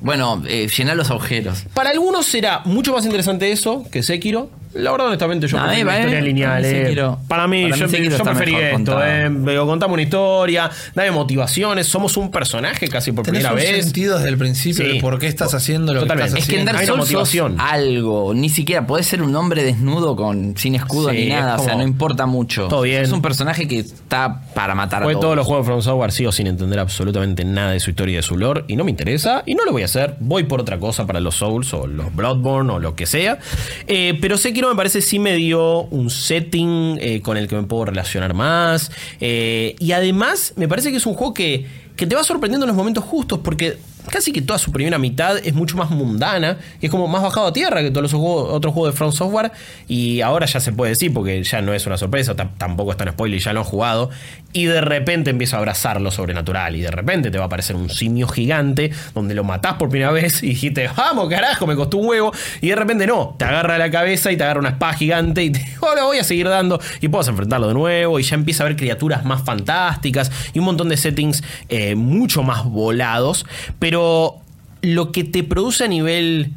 bueno, 0.00 0.42
eh, 0.46 0.68
llenar 0.68 0.96
los 0.96 1.10
agujeros. 1.10 1.64
Para 1.74 1.90
algunos 1.90 2.26
será 2.26 2.62
mucho 2.64 2.92
más 2.92 3.04
interesante 3.04 3.52
eso 3.52 3.84
que 3.90 4.02
Sekiro. 4.02 4.50
La 4.74 4.90
verdad, 4.90 5.08
honestamente, 5.08 5.46
yo 5.46 5.58
a 5.58 5.64
prefiero 5.64 5.88
una 5.90 5.98
historia 5.98 6.10
para 6.12 6.20
mí 6.22 6.26
lineal. 6.28 6.64
eh. 6.64 6.86
Sekiro- 6.88 7.18
Para 7.28 7.46
mí, 7.46 7.62
para 7.64 7.74
mí 7.76 7.80
yo, 7.80 7.86
preferí 8.24 8.52
mejor 8.52 8.62
esto. 8.64 8.74
contado. 8.76 9.02
Eh. 9.04 9.30
Digo, 9.30 9.66
contame 9.66 9.92
una 9.94 10.02
historia, 10.02 10.70
dame 10.94 11.10
motivaciones. 11.10 11.86
Somos 11.86 12.16
un 12.16 12.30
personaje 12.30 12.88
casi 12.88 13.12
por 13.12 13.24
Tenés 13.24 13.42
primera 13.44 13.52
un 13.52 13.56
vez. 13.74 13.84
sentido 13.84 14.16
desde 14.16 14.30
el 14.30 14.38
principio 14.38 14.84
Sí. 14.86 14.92
de 14.94 15.00
por 15.00 15.18
qué 15.18 15.26
estás 15.26 15.52
haciendo 15.54 15.92
lo 15.92 16.00
Totalmente. 16.00 16.32
que 16.34 16.38
Es 16.38 16.44
estás 16.44 16.54
que 16.54 16.60
en 16.62 16.68
haciendo. 16.68 16.72
Dark 16.72 16.80
Hay 16.80 16.86
una 16.86 17.06
Souls 17.06 17.28
sos 17.30 17.40
motivación. 17.50 17.60
algo, 17.60 18.32
ni 18.34 18.48
siquiera 18.48 18.86
podés 18.86 19.06
ser 19.06 19.22
un 19.22 19.34
hombre 19.36 19.62
desnudo 19.62 20.16
con 20.16 20.56
sin 20.56 20.74
escudo 20.74 21.10
Sí, 21.10 21.16
ni 21.16 21.26
nada, 21.28 21.54
es 21.56 21.60
o 21.60 21.64
sea, 21.64 21.72
como- 21.72 21.84
no 21.84 21.88
importa 21.88 22.26
mucho. 22.26 22.68
Todo 22.68 22.82
bien. 22.82 23.02
Es 23.02 23.12
un 23.12 23.20
personaje 23.22 23.68
que 23.68 23.80
está 23.80 24.40
para 24.54 24.74
matar 24.74 25.02
a 25.02 25.04
Fue 25.04 25.12
todos. 25.12 25.22
todos 25.22 25.36
los 25.36 25.46
juegos 25.46 25.66
de 25.66 25.70
From 25.70 25.82
Software 25.82 26.12
sigo 26.12 26.32
sin 26.32 26.46
entender 26.46 26.78
absolutamente 26.78 27.44
nada 27.44 27.72
de 27.72 27.80
su 27.80 27.90
historia 27.90 28.12
y 28.14 28.16
de 28.16 28.22
su 28.22 28.36
lore 28.36 28.64
y 28.68 28.76
no 28.76 28.84
me 28.84 28.90
interesa 28.90 29.42
y 29.46 29.54
no 29.54 29.64
lo 29.64 29.72
voy 29.72 29.82
a 29.82 29.84
hacer. 29.84 30.16
Voy 30.20 30.44
por 30.44 30.60
otra 30.60 30.78
cosa 30.78 31.06
para 31.06 31.20
los 31.20 31.34
Souls 31.36 31.72
o 31.74 31.86
los 31.86 32.14
Bloodborne 32.14 32.72
o 32.72 32.78
lo 32.78 32.94
que 32.94 33.06
sea. 33.06 33.38
Eh, 33.86 34.18
pero 34.20 34.36
Me 34.68 34.76
parece 34.76 35.00
sí 35.00 35.18
me 35.18 35.34
dio 35.36 35.82
un 35.84 36.10
setting 36.10 36.98
eh, 37.00 37.20
con 37.20 37.36
el 37.36 37.48
que 37.48 37.56
me 37.56 37.62
puedo 37.64 37.86
relacionar 37.86 38.34
más. 38.34 38.90
Eh, 39.20 39.76
y 39.78 39.92
además 39.92 40.54
me 40.56 40.68
parece 40.68 40.90
que 40.90 40.96
es 40.96 41.06
un 41.06 41.14
juego 41.14 41.34
que, 41.34 41.66
que 41.96 42.06
te 42.06 42.14
va 42.14 42.24
sorprendiendo 42.24 42.64
en 42.64 42.68
los 42.68 42.76
momentos 42.76 43.04
justos 43.04 43.40
porque 43.42 43.78
casi 44.10 44.32
que 44.32 44.42
toda 44.42 44.58
su 44.58 44.72
primera 44.72 44.98
mitad 44.98 45.38
es 45.38 45.54
mucho 45.54 45.76
más 45.76 45.90
mundana, 45.90 46.58
y 46.80 46.86
es 46.86 46.90
como 46.90 47.08
más 47.08 47.22
bajado 47.22 47.46
a 47.46 47.52
tierra 47.52 47.82
que 47.82 47.90
todos 47.90 48.12
los 48.12 48.20
otros 48.22 48.74
juegos 48.74 48.92
de 48.92 48.96
From 48.98 49.12
Software, 49.12 49.52
y 49.88 50.20
ahora 50.20 50.46
ya 50.46 50.60
se 50.60 50.72
puede 50.72 50.90
decir, 50.90 51.12
porque 51.12 51.42
ya 51.42 51.62
no 51.62 51.72
es 51.72 51.86
una 51.86 51.96
sorpresa, 51.96 52.34
tam- 52.34 52.50
tampoco 52.58 52.90
es 52.90 52.96
tan 52.96 53.08
spoiler, 53.10 53.40
ya 53.40 53.52
lo 53.52 53.60
han 53.60 53.66
jugado, 53.66 54.10
y 54.52 54.64
de 54.66 54.80
repente 54.80 55.30
empieza 55.30 55.56
a 55.56 55.60
abrazar 55.60 56.00
lo 56.00 56.10
sobrenatural, 56.10 56.76
y 56.76 56.80
de 56.80 56.90
repente 56.90 57.30
te 57.30 57.38
va 57.38 57.44
a 57.44 57.46
aparecer 57.46 57.76
un 57.76 57.90
simio 57.90 58.26
gigante, 58.28 58.90
donde 59.14 59.34
lo 59.34 59.44
matás 59.44 59.74
por 59.74 59.88
primera 59.88 60.10
vez 60.10 60.42
y 60.42 60.48
dijiste, 60.48 60.88
vamos 60.96 61.28
carajo, 61.28 61.66
me 61.66 61.76
costó 61.76 61.98
un 61.98 62.08
huevo, 62.08 62.32
y 62.60 62.68
de 62.68 62.76
repente 62.76 63.06
no, 63.06 63.36
te 63.38 63.44
agarra 63.44 63.78
la 63.78 63.90
cabeza 63.90 64.32
y 64.32 64.36
te 64.36 64.42
agarra 64.42 64.60
una 64.60 64.70
espada 64.70 64.94
gigante, 64.94 65.44
y 65.44 65.50
te 65.50 65.64
oh, 65.80 66.06
voy 66.06 66.18
a 66.18 66.24
seguir 66.24 66.48
dando, 66.48 66.80
y 67.00 67.08
puedes 67.08 67.28
enfrentarlo 67.28 67.68
de 67.68 67.74
nuevo, 67.74 68.18
y 68.18 68.22
ya 68.22 68.34
empieza 68.34 68.64
a 68.64 68.66
haber 68.66 68.76
criaturas 68.76 69.24
más 69.24 69.42
fantásticas, 69.42 70.30
y 70.52 70.58
un 70.58 70.64
montón 70.64 70.88
de 70.88 70.96
settings 70.96 71.42
eh, 71.68 71.94
mucho 71.94 72.42
más 72.42 72.64
volados, 72.64 73.46
pero 73.78 73.91
lo 73.92 75.12
que 75.12 75.24
te 75.24 75.42
produce 75.44 75.84
a 75.84 75.88
nivel 75.88 76.50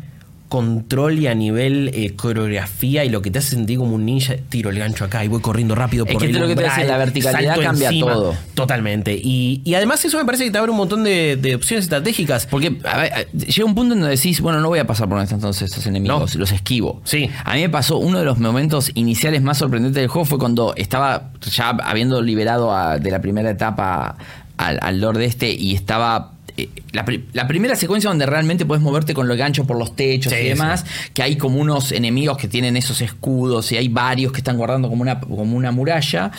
control 0.48 1.20
y 1.20 1.28
a 1.28 1.34
nivel 1.34 1.90
eh, 1.94 2.16
coreografía 2.16 3.04
y 3.04 3.10
lo 3.10 3.22
que 3.24 3.32
te 3.32 3.40
hace 3.40 3.50
sentir 3.56 3.80
como 3.80 3.96
un 3.96 4.06
ninja, 4.06 4.36
tiro 4.48 4.70
el 4.70 4.78
gancho 4.78 5.04
acá 5.04 5.26
y 5.26 5.28
voy 5.28 5.42
corriendo 5.42 5.74
rápido 5.74 6.06
Es 6.06 6.14
por 6.14 6.22
que 6.22 6.28
el 6.28 6.36
esto 6.36 6.44
es 6.46 6.50
lo 6.50 6.56
que 6.56 6.62
te 6.62 6.70
decía, 6.70 6.86
la 6.86 6.98
verticalidad 6.98 7.60
cambia 7.60 7.90
todo. 8.00 8.36
Totalmente. 8.54 9.20
Y, 9.22 9.62
y 9.66 9.74
además 9.74 10.06
eso 10.06 10.18
me 10.20 10.24
parece 10.24 10.46
que 10.46 10.52
te 10.52 10.58
abre 10.60 10.70
un 10.72 10.78
montón 10.78 11.04
de, 11.04 11.36
de 11.36 11.56
opciones 11.56 11.86
estratégicas. 11.86 12.46
Porque 12.46 12.78
a 12.86 12.98
ver, 12.98 13.14
a- 13.14 13.24
llega 13.32 13.66
un 13.66 13.74
punto 13.76 13.96
en 13.96 14.02
donde 14.02 14.16
decís, 14.16 14.40
bueno, 14.40 14.62
no 14.62 14.70
voy 14.70 14.80
a 14.80 14.86
pasar 14.88 15.08
por 15.10 15.18
donde 15.18 15.26
están 15.26 15.42
todos 15.42 15.62
estos 15.64 15.86
enemigos, 15.88 16.36
No. 16.36 16.40
los 16.40 16.52
esquivo. 16.52 17.02
Sí. 17.06 17.28
A 17.44 17.56
mí 17.56 17.62
me 17.62 17.70
pasó 17.70 17.98
uno 17.98 18.20
de 18.20 18.26
los 18.26 18.38
momentos 18.38 18.92
iniciales 18.94 19.42
más 19.42 19.58
sorprendentes 19.58 20.00
del 20.00 20.10
juego 20.10 20.26
fue 20.26 20.38
cuando 20.38 20.74
estaba 20.78 21.32
ya 21.52 21.70
habiendo 21.70 22.22
liberado 22.22 22.72
a- 22.74 23.00
de 23.00 23.10
la 23.12 23.20
primera 23.20 23.50
etapa 23.50 24.16
al, 24.58 24.78
al 24.82 25.02
Lord 25.02 25.22
este 25.22 25.52
y 25.52 25.74
estaba. 25.74 26.34
Eh, 26.58 26.70
La, 26.94 27.04
pri- 27.06 27.26
la 27.34 27.48
primera 27.48 27.76
secuencia 27.76 28.10
donde 28.10 28.26
realmente 28.26 28.66
puedes 28.66 28.82
moverte 28.84 29.14
con 29.14 29.28
los 29.28 29.38
ganchos 29.38 29.66
por 29.68 29.78
los 29.78 29.96
techos 29.96 30.32
Sí, 30.34 30.40
y 30.40 30.50
demás, 30.50 30.86
que 31.14 31.22
hay 31.24 31.36
como 31.38 31.60
unos 31.60 31.92
enemigos 31.92 32.38
que 32.38 32.48
tienen 32.48 32.78
esos 32.78 33.02
escudos 33.02 33.72
y 33.72 33.78
hay 33.78 33.88
varios 33.90 34.32
que 34.32 34.38
están 34.40 34.58
guardando 34.58 34.90
como 34.90 35.02
una, 35.02 35.20
como 35.20 35.56
una 35.58 35.72
muralla. 35.72 36.32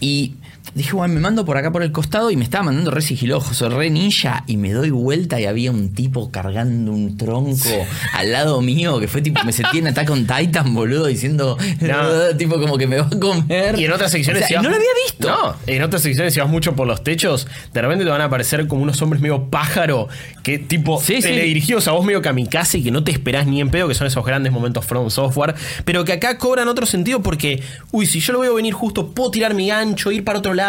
Y 0.00 0.34
dije, 0.74 0.92
bueno, 0.92 1.12
me 1.14 1.20
mando 1.20 1.44
por 1.44 1.56
acá 1.56 1.70
por 1.70 1.82
el 1.82 1.92
costado 1.92 2.30
y 2.30 2.36
me 2.36 2.44
estaba 2.44 2.64
mandando 2.64 2.90
re 2.90 3.02
sigiloso, 3.02 3.68
re 3.68 3.90
ninja, 3.90 4.44
y 4.46 4.56
me 4.56 4.72
doy 4.72 4.90
vuelta 4.90 5.40
y 5.40 5.44
había 5.44 5.70
un 5.70 5.92
tipo 5.94 6.30
cargando 6.30 6.92
un 6.92 7.16
tronco 7.16 7.68
al 8.14 8.32
lado 8.32 8.60
mío, 8.62 8.98
que 9.00 9.08
fue 9.08 9.20
tipo, 9.22 9.42
me 9.44 9.52
sentí 9.52 9.78
en 9.78 9.88
Attack 9.88 10.10
on 10.10 10.26
Titan, 10.26 10.74
boludo, 10.74 11.06
diciendo, 11.06 11.56
No. 11.80 12.36
tipo 12.38 12.58
como 12.58 12.78
que 12.78 12.86
me 12.86 12.96
va 12.98 13.06
a 13.06 13.18
comer. 13.18 13.78
Y 13.78 13.84
en 13.84 13.92
otras 13.92 14.10
secciones 14.12 14.44
O 14.44 14.46
sea, 14.46 14.48
si 14.48 14.54
y 14.54 14.56
vas- 14.56 14.62
no 14.64 14.70
lo 14.70 14.76
había 14.76 14.88
visto. 15.06 15.28
No, 15.28 15.56
en 15.66 15.82
otras 15.82 16.02
secciones 16.02 16.32
si 16.34 16.40
vas 16.40 16.48
mucho 16.48 16.74
por 16.74 16.86
los 16.86 17.04
techos, 17.04 17.46
de 17.72 17.82
repente 17.82 18.04
te 18.04 18.10
van 18.10 18.20
a 18.20 18.24
aparecer 18.24 18.66
como 18.66 18.82
unos 18.82 19.00
hombres 19.02 19.20
medio 19.22 19.44
pájaro, 19.50 20.08
que 20.42 20.58
tipo 20.58 21.00
Sí, 21.00 21.16
sí. 21.16 21.22
teledirigidos 21.22 21.86
a 21.88 21.92
vos 21.92 22.04
medio 22.04 22.22
kamikaze 22.22 22.78
y 22.78 22.84
que 22.84 22.90
no 22.90 23.04
te 23.04 23.10
esperás 23.12 23.46
ni 23.46 23.60
en 23.60 23.70
pedo, 23.70 23.88
que 23.88 23.94
son 23.94 24.06
esos 24.06 24.24
grandes 24.24 24.52
momentos 24.52 24.84
from 24.84 25.10
software, 25.10 25.54
pero 25.84 26.04
que 26.04 26.12
acá 26.12 26.38
cobran 26.38 26.68
otro 26.68 26.86
sentido 26.86 27.22
porque, 27.22 27.62
uy, 27.90 28.06
si 28.06 28.20
yo 28.20 28.32
lo 28.32 28.40
veo 28.40 28.54
venir 28.54 28.72
justo, 28.72 29.12
puedo 29.12 29.30
tirar 29.30 29.54
mi 29.54 29.68
gancho, 29.68 30.10
ir 30.10 30.24
para 30.24 30.38
otro 30.38 30.54
lado, 30.54 30.61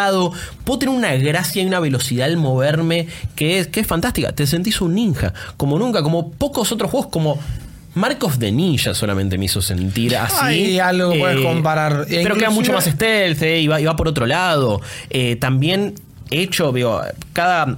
puedo 0.63 0.79
tener 0.79 0.95
una 0.95 1.13
gracia 1.15 1.61
y 1.61 1.65
una 1.65 1.79
velocidad 1.79 2.27
al 2.27 2.37
moverme 2.37 3.07
que 3.35 3.59
es, 3.59 3.67
que 3.67 3.81
es 3.81 3.87
fantástica. 3.87 4.31
Te 4.31 4.47
sentís 4.47 4.81
un 4.81 4.95
ninja, 4.95 5.33
como 5.57 5.77
nunca, 5.79 6.03
como 6.03 6.31
pocos 6.31 6.71
otros 6.71 6.91
juegos, 6.91 7.09
como 7.11 7.39
Mark 7.95 8.23
of 8.23 8.39
the 8.39 8.51
Ninja 8.51 8.93
solamente 8.93 9.37
me 9.37 9.45
hizo 9.45 9.61
sentir 9.61 10.17
así. 10.17 10.35
Hay 10.41 10.79
algo 10.79 11.11
que 11.11 11.19
puedes 11.19 11.41
comparar. 11.41 12.05
E 12.09 12.23
Pero 12.23 12.35
queda 12.35 12.49
mucho 12.49 12.73
más 12.73 12.85
stealth 12.85 13.41
eh, 13.43 13.61
y, 13.61 13.67
va, 13.67 13.79
y 13.79 13.85
va 13.85 13.95
por 13.95 14.07
otro 14.07 14.25
lado. 14.25 14.81
Eh, 15.09 15.35
también 15.35 15.95
hecho, 16.31 16.71
veo, 16.71 17.01
cada, 17.33 17.77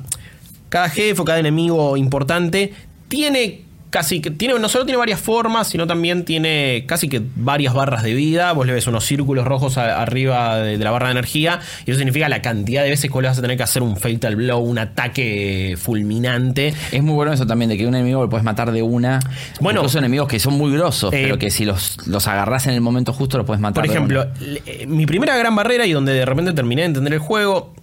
cada 0.70 0.90
jefe 0.90 1.22
o 1.22 1.26
cada 1.26 1.40
enemigo 1.40 1.98
importante 1.98 2.74
tiene 3.08 3.65
casi 3.96 4.20
que 4.20 4.30
tiene 4.30 4.60
no 4.60 4.68
solo 4.68 4.84
tiene 4.84 4.98
varias 4.98 5.22
formas, 5.22 5.70
sino 5.70 5.88
también 5.88 6.26
tiene 6.26 6.84
casi 6.86 7.08
que 7.08 7.22
varias 7.38 7.74
barras 7.74 8.04
de 8.04 8.14
vida. 8.14 8.52
Vos 8.52 8.68
le 8.68 8.74
ves 8.74 8.88
unos 8.88 9.06
círculos 9.06 9.46
rojos 9.48 9.78
a- 9.78 10.02
arriba 10.02 10.58
de, 10.58 10.78
de 10.78 10.84
la 10.84 10.92
barra 10.92 11.06
de 11.08 11.12
energía 11.14 11.62
y 11.86 11.92
eso 11.92 11.98
significa 11.98 12.28
la 12.28 12.42
cantidad 12.42 12.84
de 12.84 12.90
veces 12.90 13.10
que 13.10 13.14
vos 13.14 13.22
le 13.22 13.30
vas 13.30 13.38
a 13.38 13.42
tener 13.42 13.56
que 13.56 13.64
hacer 13.64 13.82
un 13.84 13.96
fatal 13.96 14.36
blow, 14.36 14.60
un 14.60 14.80
ataque 14.80 15.76
fulminante. 15.78 16.74
Es 16.92 17.02
muy 17.02 17.14
bueno 17.14 17.32
eso 17.32 17.48
también, 17.48 17.70
de 17.70 17.78
que 17.78 17.88
un 17.88 17.96
enemigo 17.96 18.22
lo 18.22 18.30
puedes 18.30 18.44
matar 18.44 18.72
de 18.74 18.82
una. 18.82 19.20
Bueno. 19.62 19.80
Incluso 19.80 20.00
enemigos 20.00 20.28
que 20.28 20.40
son 20.40 20.56
muy 20.56 20.74
grosos, 20.74 21.14
Eh, 21.14 21.20
pero 21.24 21.38
que 21.38 21.50
si 21.50 21.64
los, 21.64 22.06
los 22.06 22.28
agarras 22.28 22.68
en 22.68 22.74
el 22.74 22.82
momento 22.82 23.14
justo 23.14 23.38
lo 23.38 23.46
puedes 23.46 23.62
matar. 23.62 23.84
Por 23.84 23.88
de 23.90 23.96
ejemplo, 23.96 24.22
una. 24.42 24.60
eh, 24.66 24.86
mi 24.88 25.06
primera 25.06 25.38
gran 25.38 25.56
barrera 25.56 25.86
y 25.86 25.94
donde 25.94 26.12
de 26.14 26.26
repente 26.26 26.52
terminé 26.52 26.82
de 26.82 26.88
entender 26.88 27.14
el 27.14 27.20
juego. 27.20 27.74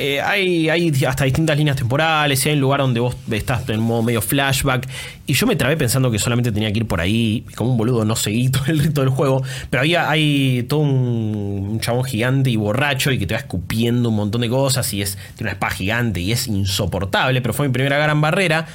Eh, 0.00 0.20
hay, 0.20 0.68
hay 0.68 0.92
hasta 1.04 1.24
distintas 1.24 1.56
líneas 1.56 1.76
temporales, 1.76 2.46
hay 2.46 2.52
un 2.52 2.60
lugar 2.60 2.78
donde 2.78 3.00
vos 3.00 3.16
estás 3.32 3.68
en 3.68 3.80
modo 3.80 4.04
medio 4.04 4.22
flashback. 4.22 4.88
Y 5.26 5.32
yo 5.32 5.44
me 5.48 5.56
trabé 5.56 5.76
pensando 5.76 6.08
que 6.12 6.20
solamente 6.20 6.52
tenía 6.52 6.72
que 6.72 6.78
ir 6.78 6.86
por 6.86 7.00
ahí. 7.00 7.44
Como 7.56 7.72
un 7.72 7.76
boludo 7.76 8.04
no 8.04 8.14
seguí 8.14 8.48
todo 8.50 8.66
el 8.68 8.78
rito 8.78 9.00
del 9.00 9.10
juego. 9.10 9.42
Pero 9.70 9.80
había, 9.80 10.08
hay 10.08 10.64
todo 10.68 10.80
un, 10.80 11.66
un 11.68 11.80
chabón 11.80 12.04
gigante 12.04 12.48
y 12.48 12.54
borracho 12.54 13.10
y 13.10 13.18
que 13.18 13.26
te 13.26 13.34
va 13.34 13.40
escupiendo 13.40 14.10
un 14.10 14.14
montón 14.14 14.42
de 14.42 14.48
cosas. 14.48 14.94
Y 14.94 15.02
es, 15.02 15.18
tiene 15.34 15.50
una 15.50 15.52
espada 15.54 15.74
gigante 15.74 16.20
y 16.20 16.30
es 16.30 16.46
insoportable. 16.46 17.42
Pero 17.42 17.52
fue 17.52 17.66
mi 17.66 17.72
primera 17.72 17.98
gran 17.98 18.20
barrera 18.20 18.66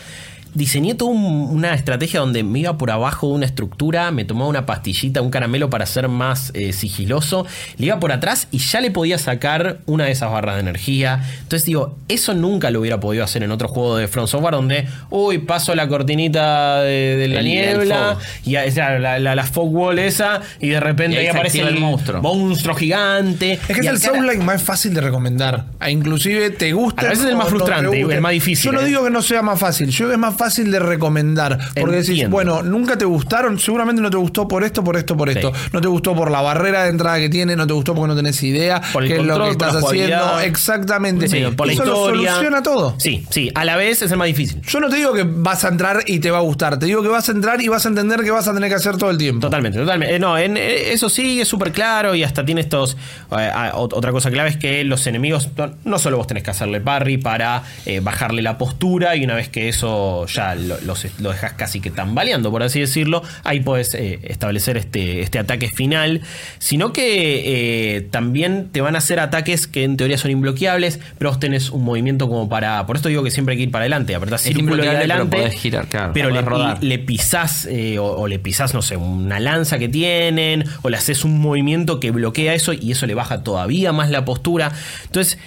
diseñé 0.54 0.96
toda 0.96 1.12
un- 1.12 1.48
una 1.52 1.74
estrategia 1.74 2.20
donde 2.20 2.44
me 2.44 2.60
iba 2.60 2.78
por 2.78 2.92
abajo 2.92 3.28
de 3.30 3.34
una 3.34 3.46
estructura, 3.46 4.12
me 4.12 4.26
tomaba 4.26 4.48
una 4.50 4.66
pastillita, 4.66 5.22
un 5.22 5.30
caramelo 5.32 5.70
para 5.70 5.86
ser 5.86 6.08
más 6.10 6.52
eh, 6.54 6.74
sigiloso, 6.74 7.46
le 7.78 7.88
iba 7.88 8.00
por 8.00 8.12
atrás 8.12 8.48
y 8.52 8.60
ya 8.60 8.82
le 8.82 8.92
podía 8.92 9.18
sacar 9.18 9.80
una 9.86 10.06
de 10.06 10.12
esas 10.12 10.32
barras 10.32 10.56
de 10.56 10.62
energía. 10.62 11.22
Entonces 11.42 11.66
digo, 11.66 11.98
eso 12.08 12.34
nunca 12.34 12.70
lo 12.72 12.82
hubiera 12.82 13.00
podido 13.00 13.24
hacer 13.24 13.42
en 13.44 13.52
otro 13.52 13.68
juego 13.68 13.98
de 13.98 14.08
From 14.08 14.28
Software 14.28 14.54
donde, 14.54 14.88
uy, 15.10 15.40
paso 15.40 15.74
la 15.76 15.88
cortinita 15.88 16.82
de, 16.82 17.16
de 17.18 17.28
la 17.28 17.40
El- 17.40 17.46
niebla 17.46 18.18
y 18.46 18.56
a- 18.56 18.66
esa, 18.66 19.00
la, 19.00 19.18
la, 19.20 19.36
la 19.36 19.44
fog 19.46 19.74
wall 19.74 19.98
esa 20.00 20.42
y 20.60 20.70
de 20.70 20.80
repente 20.80 21.16
Y 21.16 21.20
ahí 21.20 21.28
aparece 21.28 21.62
el 21.62 21.80
monstruo. 21.80 22.22
monstruo 22.22 22.76
gigante. 22.76 23.54
Es 23.54 23.60
que 23.68 23.74
es 23.82 23.86
el 23.88 24.00
Soundline 24.00 24.46
más 24.46 24.62
fácil 24.62 24.94
de 24.94 25.02
recomendar. 25.02 25.66
Inclusive 25.90 26.52
te 26.52 26.72
gusta. 26.74 27.02
A 27.02 27.10
veces 27.10 27.24
es 27.26 27.30
el 27.32 27.38
más 27.38 27.48
frustrante, 27.50 28.02
el 28.02 28.22
más 28.22 28.32
difícil, 28.34 28.66
Yo 28.66 28.72
no 28.72 28.82
¿eh? 28.82 28.86
digo 28.86 29.04
que 29.04 29.10
no 29.10 29.22
sea 29.22 29.42
más 29.42 29.60
fácil, 29.60 29.90
yo 29.90 30.12
es 30.12 30.18
más 30.18 30.36
fácil 30.36 30.43
de 30.50 30.80
recomendar. 30.80 31.58
Porque 31.80 31.98
decís, 31.98 32.30
bueno, 32.30 32.64
nunca 32.64 32.98
te 32.98 33.06
gustaron, 33.06 33.60
seguramente 33.60 34.02
no 34.02 34.10
te 34.10 34.18
gustó 34.18 34.48
por 34.48 34.64
esto, 34.64 34.84
por 34.84 34.98
esto, 34.98 35.16
por 35.18 35.30
esto. 35.30 35.52
No 35.72 35.82
te 35.82 35.88
gustó 35.88 36.16
por 36.16 36.32
la 36.32 36.42
barrera 36.42 36.84
de 36.84 36.90
entrada 36.90 37.18
que 37.20 37.30
tiene, 37.30 37.56
no 37.56 37.66
te 37.68 37.74
gustó 37.74 37.94
porque 37.96 38.08
no 38.10 38.16
tenés 38.16 38.42
idea 38.44 38.82
Por 38.92 39.04
el 39.04 39.10
qué 39.10 39.16
es 39.20 39.26
lo 39.26 39.44
que 39.44 39.50
estás 39.52 39.76
haciendo. 39.76 40.40
Exactamente. 40.40 41.28
Sí, 41.28 41.44
por 41.56 41.68
la 41.68 41.74
Eso 41.74 41.86
lo 41.86 41.96
soluciona 41.96 42.64
todo. 42.64 42.96
Sí, 42.98 43.26
sí, 43.30 43.52
a 43.56 43.66
la 43.66 43.76
vez 43.76 44.02
es 44.02 44.12
el 44.12 44.18
más 44.18 44.28
difícil. 44.28 44.62
Yo 44.62 44.80
no 44.80 44.90
te 44.90 44.96
digo 44.98 45.14
que 45.14 45.24
vas 45.24 45.64
a 45.66 45.70
entrar 45.70 46.04
y 46.06 46.20
te 46.20 46.32
va 46.32 46.38
a 46.40 46.42
gustar, 46.42 46.80
te 46.80 46.86
digo 46.86 47.02
que 47.02 47.08
vas 47.10 47.28
a 47.30 47.32
entrar 47.32 47.62
y 47.62 47.68
vas 47.68 47.86
a 47.86 47.90
entender 47.90 48.22
que 48.22 48.32
vas 48.32 48.48
a 48.48 48.54
tener 48.54 48.70
que 48.70 48.76
hacer 48.76 48.98
todo 48.98 49.10
el 49.10 49.18
tiempo. 49.18 49.42
Totalmente, 49.42 49.80
totalmente. 49.80 50.16
Eh, 50.16 50.20
no, 50.20 50.38
en, 50.38 50.58
eh, 50.58 50.92
eso 50.94 51.10
sí 51.10 51.42
es 51.42 51.48
súper 51.48 51.72
claro 51.72 52.16
y 52.16 52.24
hasta 52.24 52.46
tiene 52.46 52.62
estos. 52.62 52.98
eh, 53.32 53.52
ot- 53.74 53.94
otra 53.94 54.12
cosa 54.12 54.30
clave 54.32 54.50
es 54.50 54.58
que 54.58 54.84
los 54.84 55.06
enemigos, 55.08 55.50
no, 55.58 55.72
no 55.84 56.00
solo 56.00 56.18
vos 56.18 56.28
tenés 56.28 56.44
que 56.44 56.52
hacerle 56.52 56.82
parry 56.82 57.18
para 57.18 57.64
bajarle 58.02 58.42
la 58.42 58.58
postura 58.58 59.16
y 59.16 59.24
una 59.24 59.36
vez 59.36 59.50
que 59.50 59.70
eso 59.70 60.26
ya 60.34 60.56
lo, 60.56 60.80
los- 60.82 61.06
lo 61.20 61.32
dejas 61.32 61.54
casi 61.54 61.80
que 61.80 61.90
tambaleando, 61.92 62.52
por 62.52 62.64
así 62.64 62.80
decirlo, 62.80 63.24
ahí 63.44 63.60
podés 63.60 63.94
eh, 63.94 64.20
establecer 64.24 64.78
este, 64.78 65.22
este 65.22 65.40
ataque 65.40 65.70
final. 65.70 66.22
Sino 66.60 66.94
que 66.94 67.96
eh, 67.98 68.02
también 68.02 68.70
te 68.72 68.82
van 68.82 68.96
a 68.96 69.00
hacer 69.00 69.20
ataques 69.20 69.68
que 69.68 69.84
en 69.84 69.98
teoría 69.98 70.18
son 70.18 70.32
imbloqueables, 70.32 71.00
pero 71.18 71.30
vos 71.32 71.40
tenés 71.40 71.70
un 71.70 71.84
movimiento 71.84 72.28
como 72.28 72.50
para. 72.50 72.86
Por 72.86 72.96
esto 72.96 73.10
digo 73.10 73.24
que 73.24 73.32
siempre 73.32 73.54
hay 73.54 73.58
que 73.58 73.64
ir 73.64 73.72
para 73.72 73.84
adelante, 73.84 74.16
apretás 74.16 74.42
círculo 74.42 74.76
y 74.76 74.80
pero 74.88 74.92
adelante. 74.98 75.38
podés 75.38 75.54
girar, 75.54 75.88
claro, 75.88 76.12
pero 76.14 76.30
le, 76.30 76.42
rodar. 76.42 76.84
le 76.84 77.00
pisás 77.00 77.66
eh, 77.70 78.00
o, 78.00 78.06
o 78.06 78.28
le 78.28 78.40
pisás, 78.40 78.74
no 78.74 78.82
sé, 78.82 78.98
una 78.98 79.40
lanza 79.40 79.78
que 79.80 79.90
tienen, 79.90 80.66
o 80.82 80.90
le 80.90 80.98
haces 80.98 81.24
un 81.26 81.40
movimiento 81.40 82.00
que 82.00 82.12
bloquea 82.12 82.54
eso 82.54 82.74
y 82.74 82.92
eso 82.92 83.06
le 83.06 83.14
baja 83.14 83.44
todavía 83.44 83.92
más 83.92 84.10
la 84.10 84.26
postura. 84.26 84.72
Entonces, 85.06 85.38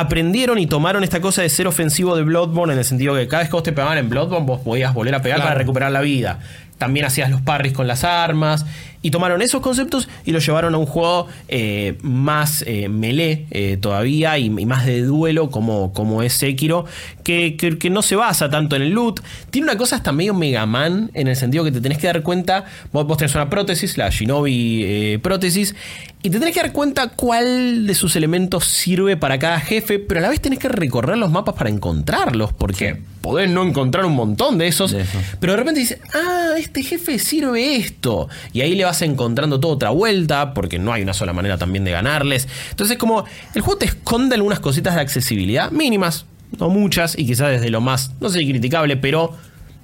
aprendieron 0.00 0.58
y 0.58 0.66
tomaron 0.66 1.04
esta 1.04 1.20
cosa 1.20 1.42
de 1.42 1.48
ser 1.48 1.66
ofensivo 1.66 2.16
de 2.16 2.22
Bloodborne 2.22 2.72
en 2.72 2.78
el 2.78 2.84
sentido 2.84 3.14
que 3.14 3.28
cada 3.28 3.42
vez 3.42 3.48
que 3.48 3.54
vos 3.56 3.62
te 3.62 3.72
pegaban 3.72 3.98
en 3.98 4.08
Bloodborne, 4.08 4.46
vos 4.46 4.60
podías 4.60 4.92
volver 4.94 5.14
a 5.14 5.22
pegar 5.22 5.38
Claro. 5.38 5.48
para 5.50 5.58
recuperar 5.58 5.92
la 5.92 6.00
vida. 6.00 6.38
También 6.78 7.06
hacías 7.06 7.30
los 7.30 7.40
parries 7.40 7.72
con 7.72 7.86
las 7.86 8.04
armas. 8.04 8.66
Y 9.02 9.10
tomaron 9.10 9.42
esos 9.42 9.60
conceptos 9.60 10.08
y 10.24 10.32
los 10.32 10.44
llevaron 10.44 10.74
a 10.74 10.78
un 10.78 10.86
juego 10.86 11.28
eh, 11.48 11.96
más 12.02 12.64
eh, 12.66 12.88
melee 12.88 13.46
eh, 13.50 13.76
todavía 13.80 14.36
y, 14.38 14.46
y 14.46 14.66
más 14.66 14.84
de 14.86 15.02
duelo 15.02 15.50
como, 15.50 15.92
como 15.92 16.22
es 16.22 16.32
Sekiro, 16.32 16.84
que, 17.22 17.56
que- 17.56 17.78
que 17.78 17.90
no 17.90 18.02
se 18.02 18.16
basa 18.16 18.48
tanto 18.50 18.74
en 18.76 18.82
el 18.82 18.90
loot. 18.90 19.20
Tiene 19.50 19.66
una 19.68 19.76
cosa 19.78 19.96
hasta 19.96 20.12
medio 20.12 20.34
Mega 20.34 20.66
Man 20.66 21.10
en 21.14 21.28
el 21.28 21.36
sentido 21.36 21.62
que 21.64 21.70
te 21.72 21.80
tenés 21.80 21.98
que 21.98 22.06
dar 22.06 22.22
cuenta, 22.22 22.64
vos, 22.92 23.06
vos 23.06 23.16
tenés 23.18 23.34
una 23.34 23.48
prótesis, 23.50 23.96
la 23.98 24.08
Shinobi 24.10 24.82
eh, 24.84 25.18
prótesis, 25.22 25.74
y 26.22 26.30
te 26.30 26.38
tenés 26.40 26.54
que 26.54 26.60
dar 26.62 26.72
cuenta 26.72 27.08
cuál 27.08 27.86
de 27.86 27.94
sus 27.94 28.16
elementos 28.16 28.64
sirve 28.64 29.16
para 29.16 29.38
cada 29.38 29.60
jefe, 29.60 29.98
pero 30.00 30.18
a 30.18 30.22
la 30.24 30.28
vez 30.30 30.40
tenés 30.40 30.58
que 30.58 30.68
recorrer 30.68 31.16
los 31.18 31.30
mapas 31.30 31.54
para 31.54 31.70
encontrarlos, 31.70 32.52
porque 32.52 33.00
podés 33.20 33.50
no 33.50 33.62
encontrar 33.64 34.04
un 34.04 34.14
montón 34.14 34.58
de 34.58 34.66
esos, 34.68 34.92
De 34.92 35.02
esos. 35.02 35.22
pero 35.40 35.52
de 35.52 35.56
repente 35.58 35.80
dices, 35.80 35.98
ah, 36.14 36.54
este 36.58 36.82
jefe 36.82 37.18
sirve 37.18 37.76
esto. 37.76 38.28
Y 38.52 38.60
ahí 38.60 38.74
le 38.74 38.84
vas 38.84 38.95
encontrando 39.02 39.60
toda 39.60 39.74
otra 39.74 39.90
vuelta, 39.90 40.54
porque 40.54 40.78
no 40.78 40.92
hay 40.92 41.02
una 41.02 41.14
sola 41.14 41.32
manera 41.32 41.58
también 41.58 41.84
de 41.84 41.92
ganarles. 41.92 42.48
Entonces, 42.70 42.98
como 42.98 43.24
el 43.54 43.62
juego 43.62 43.78
te 43.78 43.86
esconde 43.86 44.34
algunas 44.34 44.60
cositas 44.60 44.94
de 44.94 45.00
accesibilidad 45.00 45.70
mínimas. 45.70 46.26
no 46.58 46.68
muchas, 46.68 47.18
y 47.18 47.26
quizás 47.26 47.50
desde 47.50 47.70
lo 47.70 47.80
más, 47.80 48.12
no 48.20 48.28
sé 48.28 48.38
si 48.38 48.48
criticable, 48.48 48.96
pero 48.96 49.34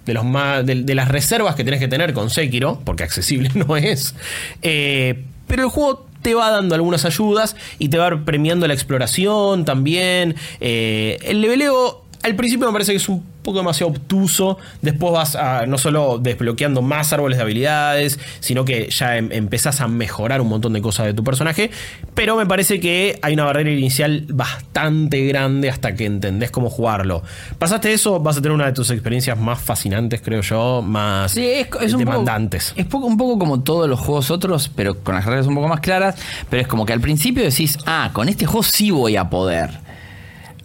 de, 0.06 0.14
los 0.14 0.24
más, 0.24 0.64
de, 0.64 0.94
las 0.94 1.08
reservas 1.08 1.54
que 1.54 1.64
tenés 1.64 1.80
que 1.80 1.88
tener 1.88 2.12
con 2.12 2.30
Sekiro, 2.30 2.80
porque 2.84 3.04
accesible 3.04 3.50
no 3.54 3.76
es. 3.76 4.14
Eh, 4.62 5.24
pero 5.46 5.64
el 5.64 5.68
juego 5.68 6.06
te 6.22 6.34
va 6.34 6.50
dando 6.50 6.74
algunas 6.74 7.04
ayudas 7.04 7.56
y 7.78 7.88
te 7.88 7.98
va 7.98 8.24
premiando 8.24 8.66
la 8.66 8.74
exploración 8.74 9.64
también. 9.64 10.36
Eh, 10.60 11.18
el 11.24 11.40
leveleo 11.40 12.01
al 12.22 12.36
principio 12.36 12.66
me 12.66 12.72
parece 12.72 12.92
que 12.92 12.96
es 12.98 13.08
un 13.08 13.22
poco 13.42 13.58
demasiado 13.58 13.90
obtuso. 13.92 14.58
Después 14.80 15.12
vas 15.12 15.34
a, 15.36 15.66
no 15.66 15.76
solo 15.78 16.18
desbloqueando 16.18 16.80
más 16.82 17.12
árboles 17.12 17.38
de 17.38 17.42
habilidades, 17.42 18.18
sino 18.40 18.64
que 18.64 18.88
ya 18.90 19.16
em- 19.16 19.30
empezás 19.32 19.80
a 19.80 19.88
mejorar 19.88 20.40
un 20.40 20.48
montón 20.48 20.72
de 20.72 20.80
cosas 20.80 21.06
de 21.06 21.14
tu 21.14 21.24
personaje. 21.24 21.70
Pero 22.14 22.36
me 22.36 22.46
parece 22.46 22.78
que 22.80 23.18
hay 23.22 23.34
una 23.34 23.44
barrera 23.44 23.70
inicial 23.70 24.26
bastante 24.28 25.24
grande 25.26 25.68
hasta 25.68 25.94
que 25.94 26.04
entendés 26.06 26.50
cómo 26.50 26.70
jugarlo. 26.70 27.22
Pasaste 27.58 27.92
eso, 27.92 28.20
vas 28.20 28.36
a 28.36 28.42
tener 28.42 28.54
una 28.54 28.66
de 28.66 28.72
tus 28.72 28.90
experiencias 28.90 29.38
más 29.38 29.60
fascinantes, 29.60 30.20
creo 30.22 30.42
yo, 30.42 30.82
más 30.82 31.32
Sí, 31.32 31.44
es, 31.44 31.66
es 31.80 31.92
un 31.94 31.98
demandantes. 32.00 32.70
Poco, 32.70 32.80
es 32.80 32.86
poco, 32.86 33.06
un 33.06 33.16
poco 33.16 33.38
como 33.38 33.60
todos 33.62 33.88
los 33.88 33.98
juegos 33.98 34.30
otros, 34.30 34.70
pero 34.74 35.00
con 35.02 35.14
las 35.16 35.24
reglas 35.24 35.46
un 35.46 35.54
poco 35.56 35.68
más 35.68 35.80
claras. 35.80 36.14
Pero 36.48 36.62
es 36.62 36.68
como 36.68 36.86
que 36.86 36.92
al 36.92 37.00
principio 37.00 37.42
decís, 37.42 37.78
ah, 37.86 38.10
con 38.12 38.28
este 38.28 38.46
juego 38.46 38.62
sí 38.62 38.90
voy 38.90 39.16
a 39.16 39.28
poder. 39.28 39.70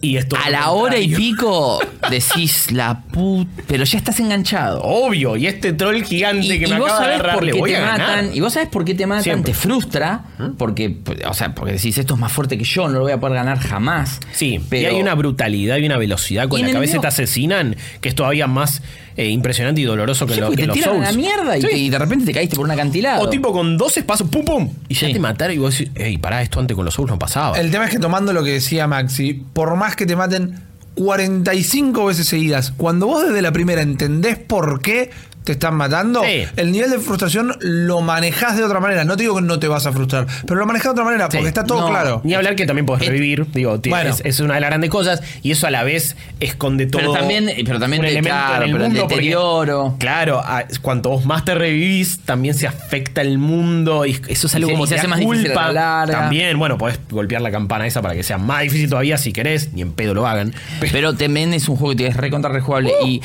Y 0.00 0.16
esto 0.16 0.36
A 0.36 0.48
la 0.50 0.70
hora 0.70 0.96
y 0.98 1.08
pico 1.14 1.80
decís 2.08 2.70
la 2.70 3.02
put... 3.02 3.48
Pero 3.66 3.84
ya 3.84 3.98
estás 3.98 4.20
enganchado. 4.20 4.80
Obvio, 4.82 5.36
y 5.36 5.46
este 5.46 5.72
troll 5.72 6.02
gigante 6.02 6.46
Y, 6.46 6.58
que 6.60 6.66
y 6.66 6.68
me 6.70 6.76
acaba 6.76 7.00
de 7.00 7.14
agarrar, 7.14 7.34
por 7.34 7.44
le 7.44 7.52
voy 7.52 7.70
te 7.70 7.76
a 7.76 7.80
ganar. 7.80 7.98
matan. 7.98 8.30
Y 8.34 8.40
vos 8.40 8.52
sabés 8.52 8.68
por 8.68 8.84
qué 8.84 8.94
te 8.94 9.06
matan, 9.06 9.24
Siempre. 9.24 9.52
te 9.52 9.58
frustra. 9.58 10.22
Porque, 10.56 10.98
o 11.28 11.34
sea, 11.34 11.54
porque 11.54 11.72
decís, 11.72 11.98
esto 11.98 12.14
es 12.14 12.20
más 12.20 12.32
fuerte 12.32 12.56
que 12.56 12.64
yo, 12.64 12.86
no 12.88 12.94
lo 12.94 13.00
voy 13.00 13.12
a 13.12 13.18
poder 13.18 13.34
ganar 13.34 13.58
jamás. 13.58 14.20
Sí, 14.32 14.60
pero 14.68 14.90
y 14.92 14.94
hay 14.94 15.00
una 15.00 15.14
brutalidad 15.14 15.78
y 15.78 15.86
una 15.86 15.96
velocidad 15.98 16.48
con 16.48 16.60
la 16.62 16.70
cabeza 16.70 17.00
te 17.00 17.06
asesinan 17.06 17.76
que 18.00 18.08
es 18.08 18.14
todavía 18.14 18.46
más 18.46 18.82
eh, 19.18 19.28
impresionante 19.28 19.80
y 19.80 19.84
doloroso 19.84 20.26
que, 20.26 20.34
Sí, 20.34 20.40
lo- 20.40 20.50
que 20.50 20.56
te 20.56 20.66
los 20.66 20.74
tiran 20.76 20.94
a 20.94 20.98
la 20.98 21.04
Souls. 21.06 21.16
mierda 21.18 21.58
y, 21.58 21.60
Sí. 21.60 21.66
te- 21.68 21.76
y 21.76 21.90
de 21.90 21.98
repente 21.98 22.24
te 22.24 22.32
caíste 22.32 22.54
por 22.56 22.64
un 22.64 22.70
acantilado. 22.70 23.22
O 23.22 23.28
tipo 23.28 23.52
con 23.52 23.76
12 23.76 24.04
pasos, 24.04 24.28
pum 24.30 24.44
pum, 24.44 24.70
y 24.88 24.94
ya 24.94 25.08
Sí. 25.08 25.12
te 25.12 25.18
mataron 25.18 25.54
y 25.56 25.58
vos 25.58 25.76
decís, 25.76 25.92
hey, 25.96 26.18
pará, 26.18 26.40
esto 26.40 26.60
antes 26.60 26.74
con 26.76 26.84
los 26.84 26.94
Souls 26.94 27.10
no 27.10 27.18
pasaba. 27.18 27.58
El 27.60 27.70
tema 27.72 27.84
es 27.86 27.90
que 27.90 27.98
tomando 27.98 28.32
lo 28.32 28.44
que 28.44 28.52
decía 28.52 28.86
Maxi, 28.86 29.34
por 29.52 29.74
más 29.76 29.96
que 29.96 30.06
te 30.06 30.14
maten 30.16 30.60
45 30.94 32.06
veces 32.06 32.26
seguidas, 32.28 32.72
cuando 32.76 33.06
vos 33.06 33.26
desde 33.26 33.42
la 33.42 33.52
primera 33.52 33.82
entendés 33.82 34.38
por 34.38 34.80
qué 34.82 35.10
te 35.48 35.52
están 35.52 35.74
matando, 35.76 36.22
Sí. 36.22 36.44
el 36.56 36.72
nivel 36.72 36.90
de 36.90 36.98
frustración 36.98 37.56
lo 37.60 38.00
manejás 38.02 38.56
de 38.56 38.64
otra 38.64 38.80
manera. 38.80 39.04
No 39.04 39.16
te 39.16 39.22
digo 39.22 39.34
que 39.36 39.40
no 39.42 39.58
te 39.58 39.66
vas 39.66 39.86
a 39.86 39.92
frustrar, 39.92 40.26
pero 40.46 40.60
lo 40.60 40.66
manejás 40.66 40.88
de 40.88 40.90
otra 40.92 41.04
manera 41.04 41.28
porque 41.28 41.48
está 41.48 41.64
todo 41.64 41.80
No. 41.80 41.88
claro. 41.88 42.20
Ni 42.22 42.34
hablar 42.34 42.54
que 42.54 42.66
también 42.66 42.84
podés 42.84 43.04
Eh, 43.06 43.10
revivir, 43.10 43.46
digo, 43.52 43.80
ti- 43.80 43.88
bueno. 43.90 44.10
es, 44.10 44.20
es 44.24 44.40
una 44.40 44.54
de 44.54 44.60
las 44.60 44.68
grandes 44.70 44.90
cosas 44.90 45.22
y 45.42 45.50
eso 45.52 45.66
a 45.66 45.70
la 45.70 45.84
vez 45.84 46.16
esconde 46.40 46.86
todo. 46.86 47.00
Pero 47.00 47.12
también- 47.14 47.50
pero 47.64 47.78
también 47.80 48.04
un 48.04 48.22
claro, 48.22 48.64
en 48.64 48.70
el 48.70 48.72
pero 48.72 48.84
el 48.84 48.90
mundo 48.90 49.00
porque, 49.02 49.14
deterioro. 49.14 49.96
claro, 49.98 50.40
a- 50.40 50.64
cuanto 50.82 51.08
vos 51.10 51.24
más 51.24 51.44
te 51.46 51.54
revivís, 51.54 52.20
también 52.26 52.54
se 52.54 52.66
afecta 52.66 53.22
el 53.22 53.38
mundo 53.38 54.04
y 54.04 54.20
eso 54.28 54.46
es 54.48 54.54
algo 54.54 54.68
Y 54.68 54.70
se- 54.70 54.74
como 54.74 54.86
se 54.86 54.94
hace 54.96 55.08
más 55.08 55.20
culpa. 55.20 55.72
la. 55.72 56.04
También, 56.10 56.58
bueno, 56.58 56.76
podés 56.76 57.00
golpear 57.08 57.40
la 57.40 57.50
campana 57.50 57.86
esa 57.86 58.02
para 58.02 58.14
que 58.14 58.22
sea 58.22 58.36
más 58.38 58.62
difícil 58.62 58.90
todavía 58.90 59.16
si 59.16 59.32
querés, 59.32 59.72
ni 59.72 59.80
en 59.82 59.92
pedo 59.92 60.12
lo 60.14 60.26
hagan. 60.26 60.52
Pero 60.92 61.14
también 61.16 61.54
es 61.54 61.68
un 61.68 61.76
juego 61.76 61.96
que 61.96 62.06
es 62.08 62.16
recontra 62.16 62.50
rejugable. 62.52 62.92
Uh. 63.02 63.06
Y. 63.06 63.22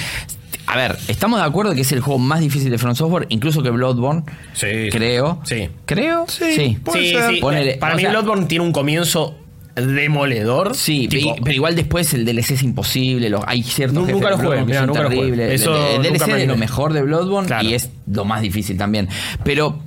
A 0.65 0.77
ver, 0.77 0.97
estamos 1.07 1.39
de 1.39 1.45
acuerdo 1.45 1.75
que 1.75 1.81
es 1.81 1.91
el 1.91 1.99
juego 1.99 2.19
más 2.19 2.39
difícil 2.39 2.71
de 2.71 2.77
From 2.77 2.95
Software, 2.95 3.25
incluso 3.29 3.61
que 3.61 3.69
Bloodborne. 3.69 4.23
Sí. 4.53 4.89
Creo. 4.91 5.39
Sí. 5.43 5.69
Creo. 5.85 6.25
Sí. 6.27 6.77
Puede 6.83 7.01
sí, 7.03 7.11
ser. 7.13 7.33
sí. 7.35 7.39
Ponele, 7.41 7.75
Para 7.75 7.95
mí 7.95 8.01
sea- 8.01 8.11
Bloodborne 8.11 8.45
tiene 8.45 8.63
un 8.65 8.71
comienzo 8.71 9.35
demoledor. 9.75 10.75
Sí, 10.75 11.07
tipo, 11.07 11.31
pero, 11.33 11.43
pero 11.43 11.55
igual 11.55 11.75
después 11.75 12.13
el 12.13 12.25
DLC 12.25 12.51
es 12.53 12.63
imposible. 12.63 13.29
los- 13.29 13.43
hay 13.45 13.63
ciertos 13.63 13.99
jefes 14.05 14.15
nunca 14.15 14.29
lo 14.31 14.37
jugué, 14.37 14.65
que 14.65 14.73
son 14.73 14.87
nunca 14.87 15.03
lo. 15.03 15.11
Eso 15.11 15.75
el, 15.95 16.05
el 16.05 16.13
DLC 16.13 16.27
es 16.41 16.47
lo 16.47 16.57
mejor 16.57 16.93
de 16.93 17.01
Bloodborne 17.01 17.47
Claro. 17.47 17.67
y 17.67 17.73
es 17.73 17.89
lo 18.11 18.25
más 18.25 18.41
difícil 18.41 18.77
también. 18.77 19.09
Pero 19.43 19.79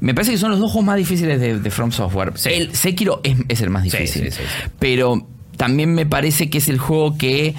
me 0.00 0.14
parece 0.14 0.32
que 0.32 0.38
son 0.38 0.50
los 0.50 0.60
dos 0.60 0.70
juegos 0.72 0.86
más 0.86 0.96
difíciles 0.96 1.40
de, 1.40 1.58
de 1.58 1.70
From 1.70 1.92
Software. 1.92 2.32
Sí. 2.36 2.50
El 2.52 2.74
Sekiro 2.74 3.20
es, 3.22 3.36
es 3.48 3.60
el 3.60 3.70
más 3.70 3.82
Sí, 3.84 3.90
difícil. 3.90 4.22
sí, 4.24 4.30
sí, 4.30 4.36
sí. 4.42 4.70
Pero 4.78 5.26
también 5.56 5.94
me 5.94 6.06
parece 6.06 6.48
que 6.50 6.58
es 6.58 6.68
el 6.68 6.78
juego 6.78 7.16
que 7.18 7.54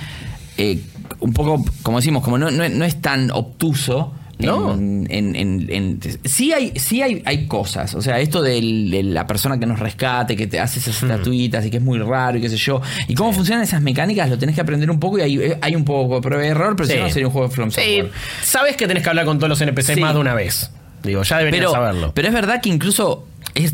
eh, 0.57 0.79
un 1.23 1.33
poco, 1.33 1.63
como 1.81 1.97
decimos, 1.99 2.23
como 2.23 2.37
no, 2.37 2.51
no, 2.51 2.67
no 2.69 2.85
es 2.85 3.01
tan 3.01 3.31
obtuso. 3.31 4.13
No. 4.39 4.73
En, 4.73 5.07
en- 5.09 5.69
en- 5.69 5.99
sí 6.25 6.51
hay, 6.51 6.73
sí 6.77 7.01
hay, 7.01 7.21
hay 7.23 7.47
cosas. 7.47 7.93
O 7.95 8.01
sea, 8.01 8.19
esto 8.19 8.41
del- 8.41 8.89
de 8.91 9.03
la 9.03 9.25
persona 9.25 9.57
que 9.57 9.65
nos 9.65 9.79
rescate, 9.79 10.35
que 10.35 10.47
te 10.47 10.59
hace 10.59 10.79
esas 10.79 11.01
Hmm. 11.01 11.11
estatuitas 11.11 11.65
y 11.65 11.69
que 11.69 11.77
es 11.77 11.83
muy 11.83 11.99
raro 11.99 12.37
y 12.37 12.41
qué 12.41 12.49
sé 12.49 12.57
yo. 12.57 12.81
Y 13.07 13.13
cómo 13.13 13.31
funcionan 13.31 13.63
esas 13.63 13.81
mecánicas, 13.81 14.29
lo 14.29 14.37
tenés 14.37 14.55
que 14.55 14.61
aprender 14.61 14.89
un 14.91 14.99
poco 14.99 15.17
y 15.19 15.21
hay, 15.21 15.53
hay 15.61 15.75
un 15.75 15.85
poco 15.85 16.15
de 16.15 16.21
prueba 16.21 16.43
y 16.43 16.49
error, 16.49 16.75
pero 16.75 16.87
si 16.89 16.95
Sí. 16.95 16.99
no 16.99 17.09
sería 17.09 17.27
un 17.27 17.31
juego 17.33 17.47
de 17.47 17.53
From 17.55 17.71
Sí, 17.71 17.75
Software. 17.81 18.11
sabes 18.43 18.75
que 18.75 18.87
tenés 18.87 19.03
que 19.03 19.09
hablar 19.09 19.25
con 19.25 19.37
todos 19.37 19.49
los 19.49 19.61
NPCs 19.61 19.95
Sí. 19.95 20.01
más 20.01 20.13
de 20.13 20.19
una 20.19 20.33
vez. 20.33 20.71
Digo, 21.03 21.23
ya 21.23 21.37
deberías 21.37 21.61
pero, 21.61 21.71
saberlo. 21.71 22.11
pero 22.13 22.27
es 22.27 22.33
verdad 22.33 22.59
que 22.61 22.69
incluso 22.69 23.25
es 23.55 23.73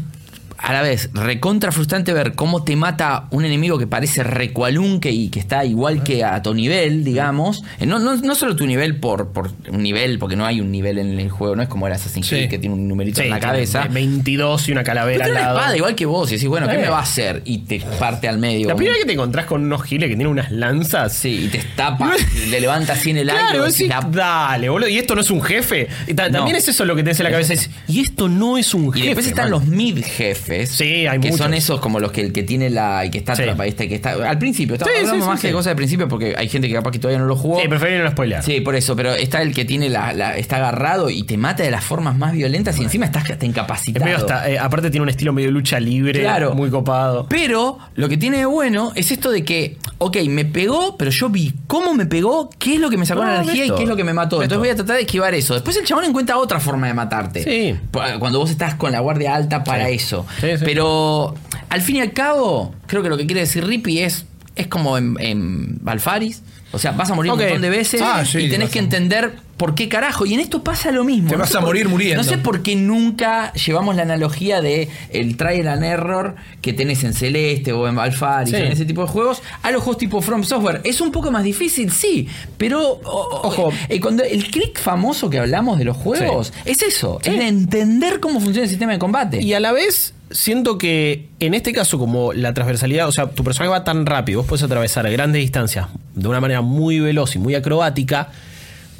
a 0.61 0.73
la 0.73 0.81
vez 0.81 1.09
recontra 1.13 1.71
frustrante 1.71 2.11
ver 2.13 2.35
cómo 2.35 2.63
te 2.63 2.75
mata 2.75 3.27
un 3.31 3.45
enemigo 3.45 3.77
que 3.79 3.87
parece 3.87 4.23
recualunque 4.23 5.09
y 5.11 5.29
que 5.29 5.39
está 5.39 5.63
igual 5.65 6.03
que 6.03 6.23
a 6.23 6.41
tu 6.41 6.53
nivel, 6.53 7.03
digamos. 7.03 7.63
Eh, 7.79 7.85
No, 7.85 7.97
no, 7.99 8.15
no 8.17 8.35
solo 8.35 8.55
tu 8.55 8.65
nivel 8.67 8.97
por, 8.97 9.29
por 9.29 9.51
un 9.69 9.81
nivel, 9.81 10.19
porque 10.19 10.35
no 10.35 10.45
hay 10.45 10.59
un 10.61 10.71
nivel 10.71 10.97
en 10.99 11.17
el 11.19 11.29
juego, 11.29 11.55
no 11.55 11.61
es 11.63 11.69
como 11.69 11.87
el 11.87 11.93
Assassin's 11.93 12.27
Creed 12.27 12.43
Sí. 12.43 12.49
que 12.49 12.59
tiene 12.59 12.75
un 12.75 12.87
numerito 12.87 13.19
Sí, 13.21 13.25
en 13.27 13.31
la 13.31 13.39
cabeza. 13.39 13.87
22 13.89 14.67
y 14.69 14.71
una 14.73 14.83
calavera 14.83 15.25
al 15.25 15.31
tiene 15.31 15.39
una 15.39 15.47
lado. 15.47 15.59
espada 15.59 15.77
igual 15.77 15.95
que 15.95 16.05
vos 16.05 16.29
y 16.31 16.35
decís, 16.35 16.49
bueno, 16.49 16.67
¿qué 16.67 16.75
Eh. 16.75 16.79
me 16.79 16.89
va 16.89 16.99
a 16.99 17.03
hacer? 17.03 17.41
Y 17.45 17.59
te 17.59 17.79
parte 17.97 18.27
al 18.27 18.37
medio. 18.37 18.67
La 18.67 18.75
primera 18.75 18.93
vez 18.95 19.03
que 19.03 19.07
te 19.07 19.13
encontrás 19.13 19.45
con 19.45 19.63
unos 19.63 19.83
giles 19.83 20.09
que 20.09 20.15
tienen 20.15 20.27
unas 20.27 20.51
lanzas. 20.51 21.13
Sí, 21.13 21.45
y 21.45 21.47
te 21.47 21.59
tapa, 21.75 22.13
y 22.43 22.49
le 22.49 22.59
levanta 22.59 22.93
así 22.93 23.11
en 23.11 23.17
el 23.17 23.29
aire. 23.29 23.41
Claro, 23.43 23.63
vos 23.63 23.73
decís, 23.77 23.87
la- 23.87 24.01
dale, 24.01 24.69
boludo. 24.69 24.89
Y 24.89 24.97
esto 24.97 25.15
no 25.15 25.21
es 25.21 25.31
un 25.31 25.41
jefe. 25.41 25.87
Y 26.07 26.13
ta- 26.13 26.27
No. 26.29 26.39
También 26.39 26.57
es 26.57 26.67
eso 26.67 26.85
lo 26.85 26.95
que 26.95 27.03
tenés 27.03 27.19
en 27.19 27.23
la 27.23 27.31
cabeza. 27.31 27.53
es, 27.53 27.69
y 27.87 28.01
esto 28.01 28.27
no 28.27 28.57
es 28.57 28.73
un 28.73 28.87
Y 28.89 28.91
jefe. 28.93 29.05
después 29.07 29.27
están 29.27 29.45
man. 29.45 29.51
los 29.51 29.65
mid 29.65 30.03
jefes. 30.03 30.48
Sí, 30.65 31.07
hay 31.07 31.19
que 31.19 31.29
muchos. 31.29 31.37
son 31.37 31.53
esos 31.53 31.79
como 31.79 31.99
los 31.99 32.11
que 32.11 32.21
el 32.21 32.33
que 32.33 32.43
tiene 32.43 32.69
la. 32.69 33.03
que 33.11 33.17
está 33.19 33.35
Sí. 33.35 33.43
atrapa- 33.43 33.65
este, 33.67 33.87
que 33.87 33.95
está. 33.95 34.11
Al 34.29 34.37
principio, 34.37 34.75
estamos 34.75 34.93
Sí, 34.93 34.99
hablando 34.99 35.23
sí, 35.25 35.29
más 35.29 35.39
que 35.41 35.51
cosas 35.51 35.71
de 35.71 35.75
principio 35.75 36.07
porque 36.07 36.35
hay 36.37 36.47
gente 36.49 36.67
que 36.67 36.73
capaz 36.73 36.91
que 36.91 36.99
todavía 36.99 37.19
no 37.19 37.25
lo 37.25 37.35
jugó. 37.35 37.61
Sí, 37.61 37.67
preferí 37.67 37.97
no 37.97 38.09
spoilear. 38.11 38.43
Sí, 38.43 38.61
por 38.61 38.75
eso, 38.75 38.95
pero 38.95 39.13
está 39.13 39.41
el 39.41 39.53
que 39.53 39.65
tiene 39.65 39.89
la, 39.89 40.13
la- 40.13 40.37
está 40.37 40.57
agarrado 40.57 41.09
y 41.09 41.23
te 41.23 41.37
mata 41.37 41.63
de 41.63 41.71
las 41.71 41.83
formas 41.83 42.17
más 42.17 42.33
violentas 42.33 42.77
y 42.79 42.83
encima 42.83 43.05
estás 43.05 43.29
hasta 43.29 43.45
incapacitado. 43.45 44.05
medio 44.05 44.17
hasta- 44.17 44.49
eh, 44.49 44.57
aparte 44.59 44.89
tiene 44.89 45.03
un 45.03 45.09
estilo 45.09 45.33
medio 45.33 45.51
lucha 45.51 45.79
libre. 45.79 46.19
Claro. 46.21 46.53
Muy 46.55 46.69
copado. 46.69 47.27
Pero 47.29 47.77
lo 47.95 48.09
que 48.09 48.17
tiene 48.17 48.37
de 48.39 48.45
bueno 48.45 48.91
es 48.95 49.11
esto 49.11 49.31
de 49.31 49.43
que, 49.43 49.77
ok, 49.97 50.17
me 50.27 50.45
pegó, 50.45 50.97
pero 50.97 51.11
yo 51.11 51.29
vi 51.29 51.53
cómo 51.67 51.93
me 51.93 52.05
pegó, 52.05 52.49
qué 52.57 52.75
es 52.75 52.79
lo 52.79 52.89
que 52.89 52.97
me 52.97 53.05
sacó 53.05 53.21
No, 53.23 53.27
la 53.31 53.41
energía 53.43 53.65
y 53.65 53.71
qué 53.75 53.83
es 53.83 53.89
lo 53.89 53.95
que 53.95 54.03
me 54.03 54.13
mató. 54.13 54.37
Entonces 54.41 54.59
voy 54.59 54.69
a 54.69 54.75
tratar 54.75 54.95
de 54.95 55.01
esquivar 55.03 55.33
eso. 55.33 55.53
Después 55.53 55.75
el 55.77 55.85
chabón 55.85 56.05
encuentra 56.05 56.37
otra 56.37 56.59
forma 56.59 56.87
de 56.87 56.93
matarte. 56.93 57.43
Sí. 57.43 57.75
Cuando 58.19 58.39
vos 58.39 58.49
estás 58.49 58.75
con 58.75 58.91
la 58.91 58.99
guardia 58.99 59.35
alta 59.35 59.63
para 59.63 59.89
eso. 59.89 60.25
Sí, 60.39 60.57
sí. 60.57 60.63
Pero 60.65 61.35
al 61.69 61.81
fin 61.81 61.97
y 61.97 62.01
al 62.01 62.13
cabo, 62.13 62.73
creo 62.87 63.03
que 63.03 63.09
lo 63.09 63.17
que 63.17 63.25
quiere 63.25 63.41
decir 63.41 63.65
Rippy 63.65 63.99
es, 63.99 64.25
es 64.55 64.67
como 64.67 64.97
en, 64.97 65.15
en 65.19 65.77
Balfaris. 65.83 66.41
O 66.71 66.77
sea, 66.77 66.91
vas 66.91 67.09
a 67.09 67.15
morir 67.15 67.31
un 67.31 67.39
montón 67.39 67.61
de 67.63 67.69
veces 67.71 67.99
Ah, 68.03 68.23
sí, 68.23 68.41
y 68.41 68.49
tenés 68.49 68.69
que 68.69 68.77
entender 68.77 69.33
por 69.57 69.73
qué 69.73 69.89
carajo. 69.89 70.27
Y 70.27 70.35
en 70.35 70.39
esto 70.39 70.63
pasa 70.63 70.91
lo 70.91 71.03
mismo. 71.03 71.27
Te 71.29 71.33
No 71.35 71.39
vas 71.41 71.49
a 71.55 71.59
por- 71.61 71.69
morir 71.69 71.89
muriendo. 71.89 72.21
No 72.21 72.23
sé 72.29 72.37
por 72.37 72.61
qué 72.61 72.75
nunca 72.75 73.51
llevamos 73.53 73.95
la 73.95 74.03
analogía 74.03 74.61
de 74.61 74.87
el 75.09 75.35
trial 75.35 75.67
and 75.67 75.83
error 75.83 76.35
que 76.61 76.71
tenés 76.73 77.03
en 77.03 77.13
Celeste 77.15 77.73
o 77.73 77.87
en 77.87 77.95
Balfaris, 77.95 78.51
Sí. 78.51 78.61
en 78.61 78.71
ese 78.71 78.85
tipo 78.85 79.01
de 79.01 79.07
juegos, 79.07 79.41
a 79.63 79.71
los 79.71 79.81
juegos 79.81 79.97
tipo 79.97 80.21
From 80.21 80.43
Software. 80.43 80.81
Es 80.83 81.01
un 81.01 81.11
poco 81.11 81.31
más 81.31 81.43
difícil, 81.43 81.91
sí, 81.91 82.27
pero 82.59 82.81
o- 82.87 83.39
Ojo. 83.47 83.73
eh, 83.89 83.99
cuando 83.99 84.23
el 84.23 84.45
click 84.51 84.79
famoso 84.79 85.27
que 85.31 85.39
hablamos 85.39 85.79
de 85.79 85.85
los 85.85 85.97
juegos 85.97 86.53
es 86.65 86.83
eso, 86.83 87.19
es 87.23 87.33
de 87.35 87.47
entender 87.47 88.19
cómo 88.19 88.39
funciona 88.39 88.65
el 88.65 88.69
sistema 88.69 88.91
de 88.91 88.99
combate. 88.99 89.41
Y 89.41 89.53
a 89.53 89.59
la 89.59 89.71
vez, 89.71 90.13
siento 90.31 90.77
que 90.77 91.29
en 91.39 91.53
este 91.53 91.73
caso, 91.73 91.97
como 91.97 92.33
la 92.33 92.53
transversalidad, 92.53 93.07
o 93.07 93.11
sea, 93.11 93.27
tu 93.29 93.43
personaje 93.43 93.71
va 93.71 93.83
tan 93.83 94.05
rápido, 94.05 94.39
vos 94.39 94.47
puedes 94.47 94.63
atravesar 94.63 95.09
grandes 95.11 95.41
distancias 95.41 95.87
de 96.13 96.27
una 96.27 96.39
manera 96.39 96.61
muy 96.61 96.99
veloz 96.99 97.35
y 97.35 97.39
muy 97.39 97.55
acrobática. 97.55 98.29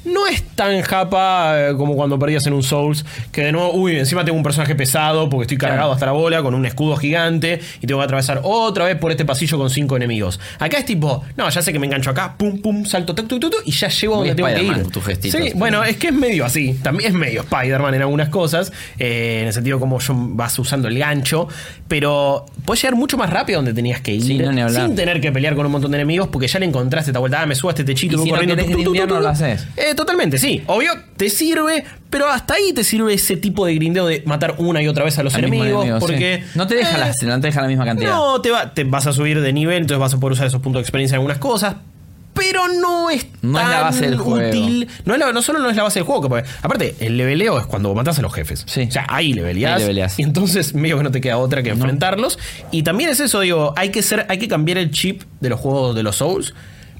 No 0.06 0.28
es 0.28 0.44
tan 0.56 0.82
japa 0.82 1.69
eh, 1.69 1.74
como 1.78 1.95
cuando 1.95 2.18
perdías 2.19 2.45
en 2.48 2.53
un 2.53 2.64
Souls, 2.64 3.06
que 3.32 3.44
de 3.44 3.52
nuevo, 3.52 3.74
uy, 3.74 3.98
encima 3.98 4.24
tengo 4.26 4.38
un 4.38 4.44
personaje 4.44 4.76
pesado 4.76 5.30
porque 5.30 5.44
estoy 5.44 5.58
cargado 5.58 5.80
Claro. 5.80 5.94
hasta 5.94 6.06
la 6.08 6.11
bola 6.14 6.42
con 6.42 6.53
un 6.56 6.66
escudo 6.66 6.95
gigante 6.98 7.60
y 7.82 7.88
tengo 7.88 8.00
que 8.00 8.06
atravesar 8.06 8.42
otra 8.44 8.86
vez 8.86 8.95
por 8.98 9.11
este 9.11 9.26
pasillo 9.26 9.58
con 9.58 9.69
cinco 9.69 9.95
enemigos. 9.98 10.40
Acá 10.60 10.78
es 10.80 10.86
tipo, 10.86 11.24
no, 11.38 11.50
ya 11.50 11.61
sé 11.61 11.72
que 11.74 11.80
me 11.80 11.86
engancho 11.86 12.10
acá, 12.10 12.36
pum, 12.38 12.60
pum, 12.61 12.86
salto, 12.86 13.14
tuc, 13.16 13.28
tuc, 13.28 13.40
tuc, 13.42 13.53
y 13.66 13.72
ya 13.72 13.88
llego 13.90 14.18
donde 14.18 14.36
tengo 14.36 14.50
que 14.50 14.64
ir. 14.64 14.88
tus 14.88 15.03
gestitos. 15.03 15.40
Sí, 15.42 15.52
bueno, 15.56 15.84
es 15.84 15.98
que 15.98 16.08
es 16.08 16.14
medio 16.14 16.45
así. 16.45 16.74
También 16.82 17.11
es 17.11 17.18
medio 17.18 17.42
Spider-Man 17.42 17.94
en 17.95 18.02
algunas 18.02 18.30
cosas. 18.30 18.72
eh, 18.98 19.40
en 19.42 19.48
el 19.48 19.53
sentido 19.53 19.80
como 19.80 20.00
yo 20.00 20.14
vas 20.16 20.58
usando 20.60 20.88
el 20.88 20.98
gancho. 20.98 21.48
Pero 21.88 22.45
puedes 22.66 22.82
llegar 22.82 22.95
mucho 22.95 23.18
más 23.18 23.30
rápido 23.30 23.58
donde 23.60 23.74
tenías 23.74 24.02
que 24.02 24.14
ir. 24.14 24.24
Sí, 24.24 24.38
no, 24.38 24.69
sin 24.69 24.95
tener 24.95 25.19
que 25.22 25.32
pelear 25.32 25.56
con 25.56 25.66
un 25.66 25.72
montón 25.72 25.92
de 25.92 25.98
enemigos. 25.98 26.30
Porque 26.30 26.48
ya 26.48 26.60
le 26.60 26.66
encontraste 26.66 27.11
esta 27.11 27.19
vuelta. 27.19 27.42
Ah, 27.42 27.45
me 27.45 27.56
subo 27.56 27.69
a 27.69 27.74
este 27.74 27.84
techito. 27.84 28.14
Y 28.16 28.18
voy 28.18 28.26
si 28.26 28.32
corriendo, 28.32 28.56
tu, 28.56 28.84
tu, 28.84 28.94
no 28.95 29.08
tu. 29.08 29.22
lo 29.22 29.30
haces. 29.30 29.66
Eh, 29.78 29.89
totalmente, 29.95 30.38
sí. 30.38 30.64
Obvio, 30.68 30.92
te 31.18 31.30
sirve. 31.30 31.84
Pero 32.09 32.27
hasta 32.27 32.56
ahí 32.56 32.74
te 32.74 32.84
sirve 32.84 33.14
ese 33.14 33.38
tipo 33.38 33.66
de 33.66 33.76
grindeo 33.76 34.08
de 34.08 34.24
matar 34.26 34.56
una 34.58 34.82
y 34.82 34.88
otra 34.88 35.03
vez 35.03 35.18
a 35.19 35.24
los 35.24 35.35
Al 35.35 35.42
mismo 35.43 35.58
enemigos. 35.58 35.84
enemigo, 35.85 36.00
porque. 36.00 36.43
sí. 36.45 36.51
no 36.58 36.66
te 36.68 36.76
deja 36.76 36.95
eh, 36.95 37.14
la, 37.22 37.35
no 37.35 37.42
te 37.42 37.48
deja 37.48 37.61
la 37.61 37.68
misma 37.68 37.85
cantidad. 37.85 38.11
no, 38.11 38.42
te, 38.42 38.50
va, 38.50 38.74
te 38.74 38.84
vas 38.84 39.06
a 39.06 39.14
subir 39.14 39.40
de 39.42 39.53
nivel, 39.53 39.77
entonces 39.77 40.00
vas 40.00 40.14
a 40.16 40.19
poder 40.19 40.34
usar 40.34 40.48
esos 40.48 40.61
puntos 40.61 40.80
de 40.80 40.84
experiencia 40.84 41.16
en 41.16 41.19
algunas 41.19 41.38
cosas. 41.38 41.76
pero 42.34 42.68
no 42.68 43.09
es 43.11 43.27
No 43.42 43.59
es 43.59 43.64
tan 43.66 43.72
la 43.72 43.82
base 43.82 44.06
del 44.09 44.18
juego. 44.18 44.48
útil. 44.50 44.88
No, 45.06 45.14
es 45.14 45.19
la- 45.19 45.32
no 45.34 45.42
solo 45.43 45.59
no 45.59 45.69
es 45.69 45.76
la 45.76 45.84
base 45.84 46.00
del 46.00 46.06
juego, 46.08 46.30
que 46.30 46.43
aparte, 46.64 46.95
el 47.00 47.18
leveleo 47.18 47.59
es 47.59 47.66
cuando 47.68 47.93
matás 47.93 48.18
a 48.18 48.22
los 48.24 48.34
jefes. 48.34 48.64
Sí. 48.66 48.85
O 48.88 48.92
sea, 48.92 49.06
ahí 49.09 49.34
leveleás. 49.34 49.76
Ahí 49.76 49.82
leveleás. 49.82 50.18
Y 50.18 50.24
entonces 50.24 50.74
medio 50.74 50.98
que 50.98 51.03
no 51.03 51.11
te 51.11 51.22
queda 51.22 51.38
otra 51.38 51.61
que 51.61 51.69
enfrentarlos. 51.69 52.40
Y 52.72 52.82
también 52.84 53.09
es 53.11 53.19
eso, 53.19 53.42
digo, 53.42 53.74
hay 53.77 53.90
que 53.90 54.01
ser, 54.01 54.26
hay 54.30 54.40
que 54.40 54.48
cambiar 54.48 54.77
el 54.80 54.90
chip 54.92 55.24
de 55.42 55.50
los 55.50 55.59
juegos 55.59 55.95
de 55.95 56.01
los 56.03 56.16
Souls. 56.16 56.53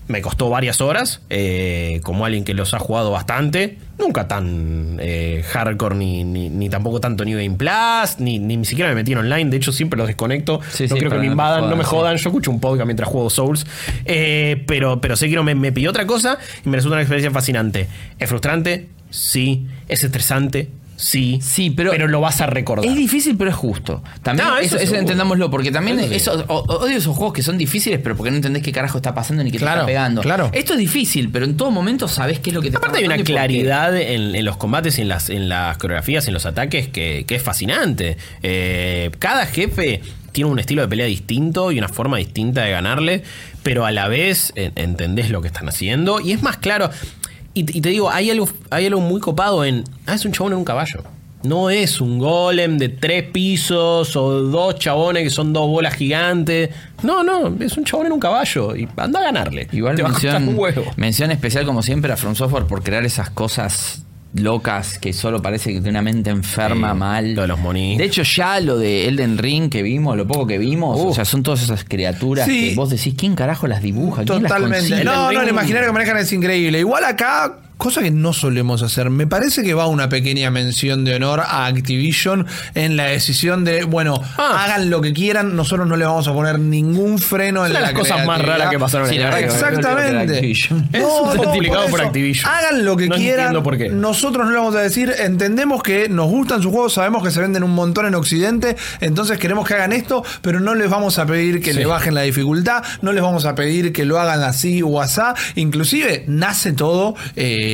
Me 0.10 0.24
costó 0.24 0.50
varias 0.50 0.82
horas, 0.82 1.22
eh, 1.30 2.02
como 2.04 2.26
alguien 2.26 2.44
que 2.44 2.56
los 2.56 2.74
ha 2.74 2.80
jugado 2.80 3.12
bastante. 3.12 3.78
Nunca 4.00 4.28
tan 4.28 4.98
eh, 5.00 5.46
hardcore, 5.48 5.96
ni, 5.96 6.24
ni, 6.24 6.50
ni 6.50 6.68
tampoco 6.68 7.00
tanto 7.00 7.24
New 7.24 7.38
Game 7.38 7.56
Plus, 7.56 8.20
ni, 8.20 8.40
ni 8.40 8.66
siquiera 8.66 8.90
me 8.90 8.96
metí 8.96 9.12
en 9.12 9.20
online. 9.20 9.52
De 9.52 9.58
hecho, 9.58 9.72
siempre 9.72 10.00
los 10.00 10.08
desconecto. 10.08 10.62
Sí, 10.72 10.86
no 10.86 10.90
sí, 10.90 10.94
quiero 10.96 11.12
que 11.12 11.18
me 11.18 11.26
no 11.28 11.32
invadan, 11.34 11.70
no 11.70 11.76
me 11.76 11.84
jodan, 11.84 12.02
jodan. 12.02 12.18
Yo 12.18 12.30
escucho 12.30 12.50
un 12.50 12.60
podcast 12.60 12.88
mientras 12.88 13.08
juego 13.08 13.30
Souls. 13.30 13.68
Eh, 14.06 14.64
pero, 14.66 15.00
pero 15.00 15.16
sé 15.16 15.30
que 15.30 15.36
no 15.36 15.44
me, 15.44 15.54
me 15.54 15.72
pidió 15.72 15.92
otra 15.92 16.08
cosa 16.08 16.40
y 16.66 16.70
me 16.70 16.78
resulta 16.78 16.96
una 16.96 17.04
experiencia 17.04 17.30
fascinante. 17.30 17.88
¿Es 18.18 18.28
frustrante? 18.28 18.88
Sí. 19.12 19.68
¿Es 19.88 20.04
estresante? 20.04 20.70
Sí. 21.02 21.40
Sí, 21.42 21.70
pero- 21.70 21.94
lo 22.10 22.20
vas 22.22 22.42
a 22.42 22.46
recordar. 22.48 22.86
Es 22.86 22.96
difícil, 22.96 23.38
pero 23.38 23.50
es 23.52 23.56
justo. 23.56 24.04
También 24.22 24.48
No, 24.48 24.58
eso 24.58 24.78
eso, 24.78 24.96
entendámoslo, 24.96 25.50
porque 25.50 25.72
también 25.72 25.98
Eso 26.00 26.10
sí. 26.10 26.16
eso- 26.16 26.46
o- 26.48 26.64
odio 26.84 26.98
esos 26.98 27.16
juegos 27.16 27.34
que 27.34 27.42
son 27.42 27.58
difíciles, 27.58 28.00
pero 28.04 28.18
porque 28.18 28.32
no 28.32 28.36
entendés 28.38 28.62
qué 28.64 28.72
carajo 28.74 28.98
está 28.98 29.14
pasando 29.14 29.44
ni 29.44 29.52
qué 29.52 29.60
Claro, 29.60 29.86
te 29.86 29.92
está 29.92 30.00
pegando. 30.02 30.22
claro. 30.22 30.50
Esto 30.54 30.74
es 30.74 30.80
difícil, 30.80 31.30
pero 31.32 31.46
en 31.46 31.56
todo 31.56 31.72
momento 31.72 32.08
sabés 32.08 32.40
qué 32.40 32.50
es 32.50 32.54
lo 32.56 32.62
que 32.62 32.70
te 32.72 32.78
Aparte 32.78 32.98
hay 33.00 33.06
una 33.06 33.18
claridad 33.18 33.96
en, 33.96 34.36
en 34.36 34.44
los 34.46 34.58
combates 34.58 35.00
en 35.00 35.08
las, 35.08 35.30
en 35.30 35.48
las 35.48 35.78
coreografías 35.78 36.28
en 36.28 36.34
los 36.34 36.46
ataques 36.46 36.90
que, 36.90 37.24
que 37.28 37.36
es 37.36 37.44
fascinante. 37.44 38.18
Eh, 38.44 39.10
cada 39.20 39.46
jefe 39.46 40.02
tiene 40.32 40.50
un 40.52 40.60
estilo 40.60 40.82
de 40.82 40.88
pelea 40.88 41.06
distinto 41.06 41.72
y 41.72 41.78
una 41.80 41.88
forma 41.88 42.18
distinta 42.18 42.62
de 42.64 42.72
ganarle, 42.72 43.24
pero 43.64 43.86
a 43.86 43.92
la 43.92 44.08
vez 44.08 44.52
en- 44.56 44.74
entendés 44.76 45.30
lo 45.32 45.42
que 45.42 45.48
están 45.48 45.68
haciendo 45.70 46.20
y 46.20 46.34
es 46.34 46.42
más 46.44 46.58
claro. 46.58 46.90
Y, 47.60 47.78
y 47.78 47.82
te 47.82 47.90
digo, 47.90 48.10
hay 48.10 48.30
algo, 48.32 48.48
hay 48.70 48.86
algo 48.86 49.02
muy 49.02 49.20
copado 49.20 49.64
en... 49.66 49.84
Ah, 50.06 50.16
es 50.16 50.26
un 50.26 50.32
chabón 50.32 50.54
en 50.54 50.60
un 50.60 50.66
caballo. 50.66 51.04
No 51.44 51.70
es 51.70 52.02
un 52.02 52.20
golem 52.20 52.78
de 52.78 52.90
tres 52.90 53.24
pisos 53.32 54.16
o 54.18 54.42
dos 54.42 54.76
chabones 54.76 55.24
que 55.24 55.30
son 55.30 55.54
dos 55.54 55.68
bolas 55.68 55.94
gigantes. 55.94 56.70
No, 57.02 57.24
no, 57.24 57.56
es 57.64 57.78
un 57.78 57.86
chabón 57.86 58.08
en 58.08 58.12
un 58.12 58.20
caballo 58.20 58.76
y 58.76 58.88
anda 58.98 59.20
a 59.22 59.24
ganarle. 59.24 59.68
Igual 59.72 59.96
Te 59.96 60.04
va 60.04 60.10
a 60.10 60.12
costar 60.12 60.34
mención, 60.34 60.54
un 60.56 60.60
huevo. 60.62 60.84
mención 60.98 61.32
especial 61.32 61.66
como 61.66 61.82
siempre 61.82 62.12
a 62.12 62.18
From 62.18 62.36
Software 62.36 62.66
por 62.66 62.84
crear 62.84 63.06
esas 63.06 63.30
cosas 63.30 64.04
locas 64.34 65.00
que 65.00 65.12
solo 65.12 65.42
parece 65.42 65.74
que 65.74 65.82
de 65.82 65.90
una 65.90 66.02
mente 66.02 66.30
enferma 66.30 66.92
Sí, 66.94 66.98
mal. 67.00 67.34
lo 67.34 67.42
de 67.42 67.48
los 67.48 67.60
monitos. 67.60 67.98
De 67.98 68.06
hecho 68.06 68.22
ya 68.24 68.60
lo 68.60 68.78
de 68.78 69.08
Elden 69.08 69.38
Ring 69.38 69.70
que 69.70 69.82
vimos, 69.82 70.16
lo 70.16 70.28
poco 70.28 70.46
que 70.46 70.58
vimos, 70.58 71.00
o 71.00 71.14
sea, 71.14 71.26
son 71.26 71.42
todas 71.44 71.64
esas 71.64 71.84
criaturas 71.84 72.46
Sí. 72.46 72.70
que 72.70 72.76
vos 72.76 72.90
decís, 72.90 73.16
¿quién 73.18 73.36
carajo 73.36 73.66
las 73.68 73.82
dibuja? 73.82 74.24
¿Quién 74.24 74.44
las 74.44 74.52
Totalmente. 74.52 75.04
No, 75.04 75.32
no, 75.32 75.42
el 75.42 75.50
imaginario 75.50 75.88
que 75.88 75.94
manejan 75.94 76.18
es 76.18 76.32
increíble. 76.32 76.80
Igual 76.80 77.04
acá, 77.06 77.58
cosa 77.80 78.02
que 78.02 78.12
no 78.12 78.34
solemos 78.34 78.84
hacer, 78.84 79.10
me 79.10 79.26
parece 79.26 79.64
que 79.64 79.74
va 79.74 79.88
una 79.88 80.10
pequeña 80.10 80.52
mención 80.52 81.06
de 81.06 81.16
honor 81.16 81.40
a 81.40 81.66
Activision 81.66 82.46
en 82.76 82.98
la 82.98 83.06
decisión 83.06 83.64
de, 83.64 83.86
bueno, 83.86 84.22
Ah. 84.38 84.66
hagan 84.66 84.90
lo 84.90 85.00
que 85.02 85.14
quieran, 85.14 85.56
nosotros 85.56 85.88
no 85.88 85.96
le 85.96 86.04
vamos 86.06 86.28
a 86.28 86.34
poner 86.34 86.60
ningún 86.60 87.18
freno 87.20 87.66
en 87.66 87.72
Una 87.72 87.80
de 87.80 87.86
la 87.86 87.92
las 87.92 88.00
cosas 88.00 88.26
más 88.28 88.42
raras 88.42 88.70
que 88.70 88.78
pasaron 88.78 89.08
en 89.08 89.14
Sí, 89.14 89.20
el 89.22 89.34
que- 89.34 89.46
Exactamente. 89.46 90.36
Activision. 90.36 90.90
Es 90.94 91.02
súper 91.02 91.38
complicado 91.38 91.88
por. 91.88 92.02
Activision. 92.02 92.52
Hagan 92.52 92.84
lo 92.84 92.98
que 92.98 93.08
No 93.08 93.16
quieran. 93.16 93.40
entiendo 93.48 93.64
por 93.64 93.78
qué. 93.78 93.90
Nosotros 93.90 94.46
no 94.46 94.52
le 94.52 94.58
vamos 94.58 94.76
a 94.76 94.82
decir, 94.82 95.14
entendemos 95.18 95.82
que 95.82 96.10
nos 96.10 96.28
gustan 96.28 96.62
sus 96.62 96.72
juegos, 96.74 96.94
sabemos 96.94 97.24
que 97.24 97.32
se 97.32 97.40
venden 97.40 97.64
un 97.64 97.72
montón 97.72 98.06
en 98.08 98.16
Occidente, 98.16 98.76
entonces 99.00 99.38
queremos 99.38 99.66
que 99.66 99.76
hagan 99.76 99.94
esto, 99.94 100.24
pero 100.42 100.60
no 100.60 100.76
les 100.76 100.90
vamos 100.90 101.18
a 101.18 101.26
pedir 101.26 101.62
que 101.62 101.72
Sí. 101.72 101.80
le 101.80 101.86
bajen 101.86 102.14
la 102.14 102.24
dificultad, 102.24 102.84
no 103.02 103.14
les 103.14 103.24
vamos 103.24 103.46
a 103.46 103.56
pedir 103.56 103.94
que 103.94 104.04
lo 104.04 104.20
hagan 104.20 104.44
así 104.44 104.82
o 104.82 105.02
asá. 105.02 105.34
Inclusive 105.56 106.26
nace 106.28 106.74
todo 106.74 107.16
eh, 107.38 107.68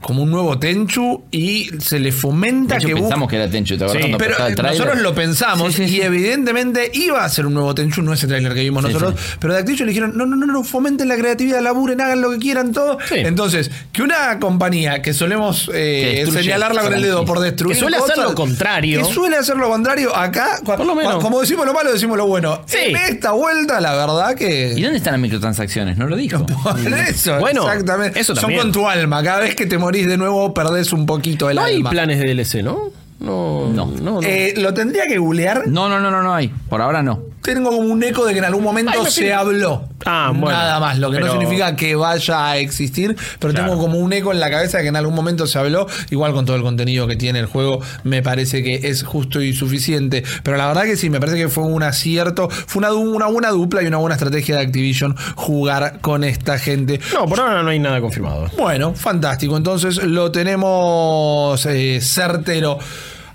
como 0.00 0.22
un 0.22 0.30
nuevo 0.30 0.58
Tenchu 0.58 1.24
y 1.30 1.70
se 1.80 1.98
le 1.98 2.12
fomenta 2.12 2.74
De 2.74 2.78
hecho, 2.80 2.88
que 2.88 2.94
pensamos 2.94 3.28
que 3.28 3.36
era 3.36 3.48
Tenchu, 3.50 3.76
¿te 3.76 3.88
Sí, 3.88 3.98
pero 4.18 4.36
tráiler? 4.36 4.64
nosotros 4.64 4.98
lo 5.00 5.14
pensamos 5.14 5.74
Sí, 5.74 5.84
sí, 5.84 5.88
sí. 5.88 5.96
y 5.98 6.00
evidentemente 6.02 6.90
iba 6.94 7.24
a 7.24 7.28
ser 7.28 7.46
un 7.46 7.54
nuevo 7.54 7.74
Tenchu, 7.74 8.02
no 8.02 8.12
ese 8.12 8.26
trailer 8.26 8.54
que 8.54 8.60
vimos 8.60 8.82
nosotros, 8.82 9.14
pero 9.40 9.52
de 9.54 9.60
Activision 9.60 9.86
le 9.86 9.92
dijeron, 9.92 10.16
no, 10.16 10.26
no, 10.26 10.36
no, 10.36 10.46
no, 10.46 10.64
fomenten 10.64 11.08
la 11.08 11.16
creatividad, 11.16 11.60
laburen, 11.62 12.00
hagan 12.00 12.20
lo 12.20 12.30
que 12.30 12.38
quieran, 12.38 12.72
todo. 12.72 12.98
Entonces, 13.10 13.70
que 13.92 14.02
una 14.02 14.38
compañía 14.38 15.02
que 15.02 15.12
solemos 15.14 15.70
eh, 15.72 16.22
Que 16.24 16.30
señalarla 16.30 16.82
con 16.82 16.94
el 16.94 17.02
dedo 17.02 17.24
por 17.24 17.40
destruir 17.40 17.74
Que 17.74 17.80
suele 17.80 17.96
hacer 17.96 18.14
cosas, 18.16 18.30
lo 18.30 18.34
contrario. 18.34 19.06
Que 19.06 19.12
suele 19.12 19.36
hacer 19.36 19.56
lo 19.56 19.68
contrario, 19.68 20.14
acá, 20.14 20.60
Por 20.64 20.84
lo 20.84 20.94
menos. 20.94 21.22
como 21.22 21.40
decimos 21.40 21.66
lo 21.66 21.72
malo, 21.74 21.92
decimos 21.92 22.16
lo 22.16 22.26
bueno. 22.26 22.62
En 22.72 22.96
esta 22.96 23.32
vuelta, 23.32 23.80
la 23.80 23.92
verdad 23.94 24.34
que... 24.34 24.74
¿Y 24.76 24.82
dónde 24.82 24.98
están 24.98 25.12
las 25.14 25.20
microtransacciones? 25.20 25.96
No 25.96 26.06
lo 26.06 26.16
dijo. 26.16 26.44
Por 26.62 26.78
eso, 27.08 27.38
Bueno, 27.38 27.62
exactamente. 27.68 28.20
eso 28.20 28.34
Son 28.36 28.54
con 28.54 28.72
tu 28.72 28.88
alma. 28.88 29.22
Cada 29.22 29.37
vez 29.40 29.54
que 29.54 29.66
te 29.66 29.78
morís 29.78 30.06
de 30.06 30.16
nuevo, 30.16 30.52
perdés 30.54 30.92
un 30.92 31.06
poquito 31.06 31.48
el 31.50 31.56
No 31.56 31.64
hay 31.64 31.76
alma. 31.76 31.90
planes 31.90 32.18
de 32.18 32.26
DLC, 32.34 32.62
¿no? 32.62 32.90
No, 33.20 33.68
No. 33.68 33.86
no. 33.86 34.20
no. 34.20 34.22
Eh, 34.22 34.54
lo 34.56 34.72
tendría 34.74 35.06
que 35.06 35.18
googlear. 35.18 35.66
No, 35.66 35.88
no, 35.88 35.98
no, 36.00 36.10
no, 36.10 36.22
no 36.22 36.34
hay. 36.34 36.48
Por 36.68 36.80
ahora 36.80 37.02
no. 37.02 37.20
Tengo 37.42 37.70
como 37.70 37.88
un 37.88 38.02
eco 38.02 38.24
de 38.26 38.32
que 38.32 38.38
en 38.38 38.44
algún 38.44 38.62
momento 38.62 38.92
Ay, 39.04 39.10
se 39.10 39.32
habló. 39.32 39.84
Ah, 40.10 40.32
bueno. 40.34 40.56
Nada 40.56 40.80
más, 40.80 40.98
lo 40.98 41.10
que 41.10 41.20
no 41.20 41.30
significa 41.30 41.76
que 41.76 41.94
vaya 41.94 42.48
a 42.50 42.56
existir, 42.56 43.14
pero 43.38 43.52
Claro. 43.52 43.68
tengo 43.70 43.80
como 43.82 43.98
un 43.98 44.12
eco 44.12 44.32
en 44.32 44.40
la 44.40 44.50
cabeza 44.50 44.78
de 44.78 44.84
que 44.84 44.88
en 44.88 44.96
algún 44.96 45.14
momento 45.14 45.46
se 45.46 45.58
habló, 45.58 45.86
igual 46.10 46.32
con 46.32 46.46
todo 46.46 46.56
el 46.56 46.62
contenido 46.62 47.06
que 47.06 47.16
tiene 47.16 47.38
el 47.40 47.46
juego, 47.46 47.80
me 48.04 48.22
parece 48.22 48.62
que 48.62 48.88
es 48.88 49.02
justo 49.02 49.42
y 49.42 49.52
suficiente. 49.52 50.24
Pero 50.42 50.56
la 50.56 50.66
verdad 50.66 50.84
que 50.84 50.96
sí, 50.96 51.10
me 51.10 51.20
parece 51.20 51.36
que 51.38 51.48
fue 51.48 51.64
un 51.64 51.82
acierto, 51.82 52.48
fue 52.48 52.80
una, 52.80 52.92
una 52.94 53.26
buena 53.26 53.50
dupla 53.50 53.82
y 53.82 53.86
una 53.86 53.98
buena 53.98 54.14
estrategia 54.14 54.56
de 54.56 54.62
Activision 54.62 55.14
jugar 55.36 56.00
con 56.00 56.24
esta 56.24 56.58
gente. 56.58 57.00
No, 57.12 57.26
por 57.26 57.40
ahora 57.40 57.62
no 57.62 57.68
hay 57.70 57.78
nada 57.78 58.00
confirmado. 58.00 58.46
Bueno, 58.56 58.94
fantástico. 58.94 59.56
Entonces 59.56 60.02
lo 60.02 60.32
tenemos 60.32 61.64
eh, 61.66 62.00
certero. 62.00 62.78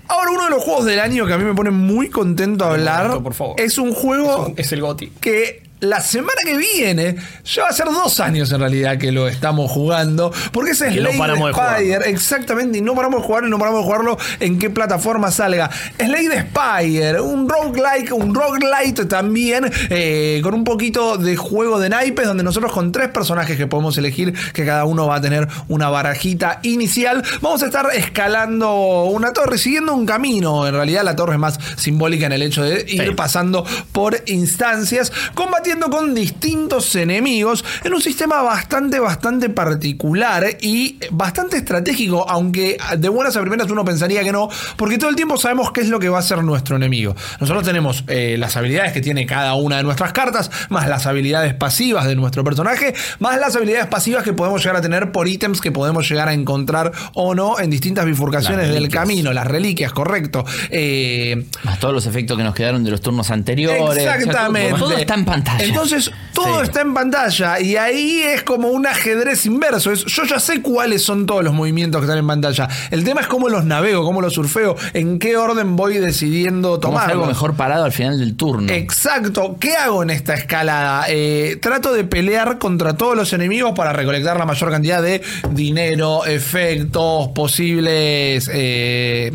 Ahora, 0.06 0.30
uno 0.32 0.44
de 0.44 0.50
los 0.50 0.62
juegos 0.62 0.84
del 0.84 1.00
año 1.00 1.26
que 1.26 1.32
a 1.32 1.38
mí 1.38 1.44
me 1.44 1.54
pone 1.54 1.70
muy 1.70 2.10
contento 2.10 2.64
a 2.64 2.72
hablar 2.72 3.04
momento, 3.04 3.22
por 3.24 3.34
favor. 3.34 3.54
es 3.58 3.78
un 3.78 3.92
juego 3.94 4.52
Es 4.56 4.70
el 4.72 4.80
GOTI. 4.82 5.08
que 5.20 5.62
la 5.80 6.00
semana 6.00 6.40
que 6.44 6.56
viene 6.56 7.16
ya 7.44 7.64
va 7.64 7.68
a 7.68 7.72
ser 7.72 7.86
dos 7.86 8.18
años 8.20 8.50
en 8.52 8.60
realidad 8.60 8.96
que 8.96 9.12
lo 9.12 9.28
estamos 9.28 9.70
jugando 9.70 10.32
porque 10.52 10.70
ese 10.70 10.88
es 10.88 10.94
no 10.94 11.02
Slade 11.02 11.18
paramos 11.18 11.48
de 11.48 11.52
Spire 11.52 11.84
jugarlo. 11.86 12.06
exactamente 12.06 12.78
y 12.78 12.80
no 12.80 12.94
paramos 12.94 13.20
de 13.20 13.26
jugarlo 13.26 13.48
y 13.48 13.50
no 13.50 13.58
paramos 13.58 13.80
de 13.80 13.84
jugarlo 13.84 14.18
en 14.40 14.58
qué 14.58 14.70
plataforma 14.70 15.30
salga 15.30 15.68
Slade 15.98 16.46
Spire 16.48 17.20
un 17.20 17.48
roguelike 17.48 18.12
un 18.12 18.34
roguelite 18.34 19.04
también 19.04 19.70
eh, 19.90 20.40
con 20.42 20.54
un 20.54 20.64
poquito 20.64 21.18
de 21.18 21.36
juego 21.36 21.78
de 21.78 21.90
naipes 21.90 22.26
donde 22.26 22.44
nosotros 22.44 22.72
con 22.72 22.90
tres 22.90 23.08
personajes 23.10 23.58
que 23.58 23.66
podemos 23.66 23.98
elegir 23.98 24.32
que 24.54 24.64
cada 24.64 24.86
uno 24.86 25.06
va 25.06 25.16
a 25.16 25.20
tener 25.20 25.46
una 25.68 25.90
barajita 25.90 26.60
inicial 26.62 27.22
vamos 27.42 27.62
a 27.62 27.66
estar 27.66 27.88
escalando 27.94 29.04
una 29.04 29.34
torre 29.34 29.58
siguiendo 29.58 29.92
un 29.94 30.06
camino 30.06 30.66
en 30.66 30.72
realidad 30.72 31.02
la 31.04 31.14
torre 31.14 31.34
es 31.34 31.38
más 31.40 31.58
simbólica 31.76 32.24
en 32.24 32.32
el 32.32 32.42
hecho 32.42 32.62
de 32.62 32.84
ir 32.88 33.04
Sí. 33.04 33.10
pasando 33.14 33.66
por 33.92 34.22
instancias, 34.26 35.12
combatiendo 35.34 35.63
con 35.90 36.14
distintos 36.14 36.94
enemigos 36.94 37.64
en 37.84 37.94
un 37.94 38.00
sistema 38.00 38.42
bastante, 38.42 39.00
bastante 39.00 39.48
particular 39.48 40.44
y 40.60 40.98
bastante 41.10 41.56
estratégico, 41.56 42.28
aunque 42.28 42.76
de 42.98 43.08
buenas 43.08 43.36
a 43.36 43.40
primeras 43.40 43.70
uno 43.70 43.84
pensaría 43.84 44.22
que 44.22 44.30
no, 44.32 44.48
porque 44.76 44.98
todo 44.98 45.10
el 45.10 45.16
tiempo 45.16 45.36
sabemos 45.38 45.72
qué 45.72 45.80
es 45.80 45.88
lo 45.88 45.98
que 45.98 46.08
va 46.08 46.18
a 46.18 46.22
ser 46.22 46.42
nuestro 46.44 46.76
enemigo. 46.76 47.16
Nosotros 47.40 47.64
tenemos 47.64 48.04
eh, 48.08 48.36
las 48.38 48.56
habilidades 48.56 48.92
que 48.92 49.00
tiene 49.00 49.24
cada 49.26 49.54
una 49.54 49.78
de 49.78 49.82
nuestras 49.84 50.12
cartas, 50.12 50.50
más 50.68 50.86
las 50.88 51.06
habilidades 51.06 51.54
pasivas 51.54 52.06
de 52.06 52.14
nuestro 52.14 52.44
personaje, 52.44 52.94
más 53.18 53.38
las 53.40 53.56
habilidades 53.56 53.86
pasivas 53.86 54.22
que 54.22 54.32
podemos 54.32 54.62
llegar 54.62 54.76
a 54.76 54.80
tener 54.82 55.12
por 55.12 55.28
ítems 55.28 55.60
que 55.60 55.72
podemos 55.72 56.08
llegar 56.08 56.28
a 56.28 56.34
encontrar 56.34 56.92
o 57.14 57.34
no 57.34 57.58
en 57.58 57.70
distintas 57.70 58.04
bifurcaciones 58.04 58.68
del 58.70 58.88
camino, 58.88 59.32
las 59.32 59.46
reliquias, 59.46 59.92
correcto. 59.92 60.44
Eh, 60.70 61.44
Más 61.64 61.78
todos 61.78 61.94
los 61.94 62.06
efectos 62.06 62.36
que 62.36 62.44
nos 62.44 62.54
quedaron 62.54 62.84
de 62.84 62.90
los 62.90 63.00
turnos 63.00 63.30
anteriores. 63.30 63.80
O 63.80 63.92
sea, 63.92 64.04
todo- 64.04 64.14
Exactamente. 64.24 64.78
todo, 64.78 64.92
está 64.96 65.14
en 65.14 65.24
pantalla. 65.24 65.53
Entonces, 65.58 66.10
todo 66.32 66.58
Sí. 66.60 66.64
está 66.64 66.80
en 66.80 66.94
pantalla 66.94 67.60
y 67.60 67.76
ahí 67.76 68.22
es 68.22 68.42
como 68.42 68.68
un 68.68 68.86
ajedrez 68.86 69.46
inverso. 69.46 69.92
Es- 69.92 70.04
yo 70.06 70.24
ya 70.24 70.40
sé 70.40 70.60
cuáles 70.62 71.02
son 71.04 71.26
todos 71.26 71.44
los 71.44 71.52
movimientos 71.54 72.00
que 72.00 72.06
están 72.06 72.18
en 72.18 72.26
pantalla. 72.26 72.68
El 72.90 73.04
tema 73.04 73.20
es 73.20 73.26
cómo 73.28 73.48
los 73.48 73.64
navego, 73.64 74.02
cómo 74.04 74.20
los 74.20 74.34
surfeo, 74.34 74.76
en 74.94 75.18
qué 75.18 75.36
orden 75.36 75.76
voy 75.76 75.98
decidiendo 75.98 76.78
tomar. 76.80 77.10
algo 77.10 77.26
mejor 77.26 77.54
parado 77.54 77.84
al 77.84 77.92
final 77.92 78.18
del 78.18 78.34
turno. 78.36 78.72
Exacto. 78.72 79.56
¿Qué 79.60 79.76
hago 79.76 80.02
en 80.02 80.10
esta 80.10 80.34
escalada? 80.34 81.04
Eh, 81.08 81.58
trato 81.60 81.92
de 81.92 82.04
pelear 82.04 82.58
contra 82.58 82.96
todos 82.96 83.16
los 83.16 83.32
enemigos 83.32 83.72
para 83.76 83.92
recolectar 83.92 84.36
la 84.38 84.46
mayor 84.46 84.70
cantidad 84.70 85.02
de 85.02 85.22
dinero, 85.50 86.24
efectos, 86.24 87.28
posibles 87.28 88.50
eh, 88.52 89.32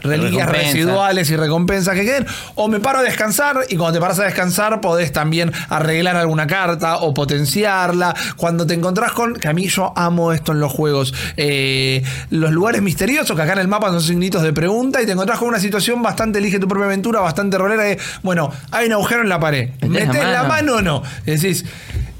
reliquias 0.00 0.48
residuales 0.48 1.30
y 1.30 1.36
recompensas 1.36 1.94
que 1.94 2.04
queden. 2.04 2.26
O 2.54 2.68
me 2.68 2.80
paro 2.80 2.98
a 2.98 3.02
descansar 3.02 3.58
y 3.68 3.76
cuando 3.76 3.98
te 3.98 4.00
paras 4.00 4.18
a 4.18 4.24
descansar 4.24 4.80
podés 4.80 5.12
también 5.12 5.51
arreglar 5.68 6.16
alguna 6.16 6.46
carta 6.46 6.98
o 6.98 7.14
potenciarla. 7.14 8.14
Cuando 8.36 8.66
te 8.66 8.74
encontrás 8.74 9.12
con, 9.12 9.34
que 9.34 9.48
a 9.48 9.52
mí 9.52 9.68
yo 9.68 9.92
amo 9.96 10.32
esto 10.32 10.52
en 10.52 10.60
los 10.60 10.72
juegos, 10.72 11.14
eh, 11.36 12.02
los 12.30 12.50
lugares 12.52 12.82
misteriosos 12.82 13.36
que 13.36 13.42
acá 13.42 13.52
en 13.52 13.60
el 13.60 13.68
mapa 13.68 13.88
son 13.88 14.02
signitos 14.02 14.42
de 14.42 14.52
pregunta 14.52 15.02
y 15.02 15.06
te 15.06 15.12
encontrás 15.12 15.38
con 15.38 15.48
una 15.48 15.60
situación 15.60 16.02
bastante 16.02 16.38
elige 16.38 16.58
tu 16.58 16.68
propia 16.68 16.86
aventura, 16.86 17.20
bastante 17.20 17.58
rolera 17.58 17.82
de, 17.84 17.98
bueno, 18.22 18.50
hay 18.70 18.86
un 18.86 18.92
agujero 18.92 19.22
en 19.22 19.28
la 19.28 19.40
pared. 19.40 19.70
Metés 19.80 20.06
la 20.06 20.12
¿Metés 20.12 20.24
la 20.24 20.42
mano. 20.44 20.48
mano 20.48 20.74
o 20.76 20.82
no? 20.82 21.02
Decís, 21.24 21.64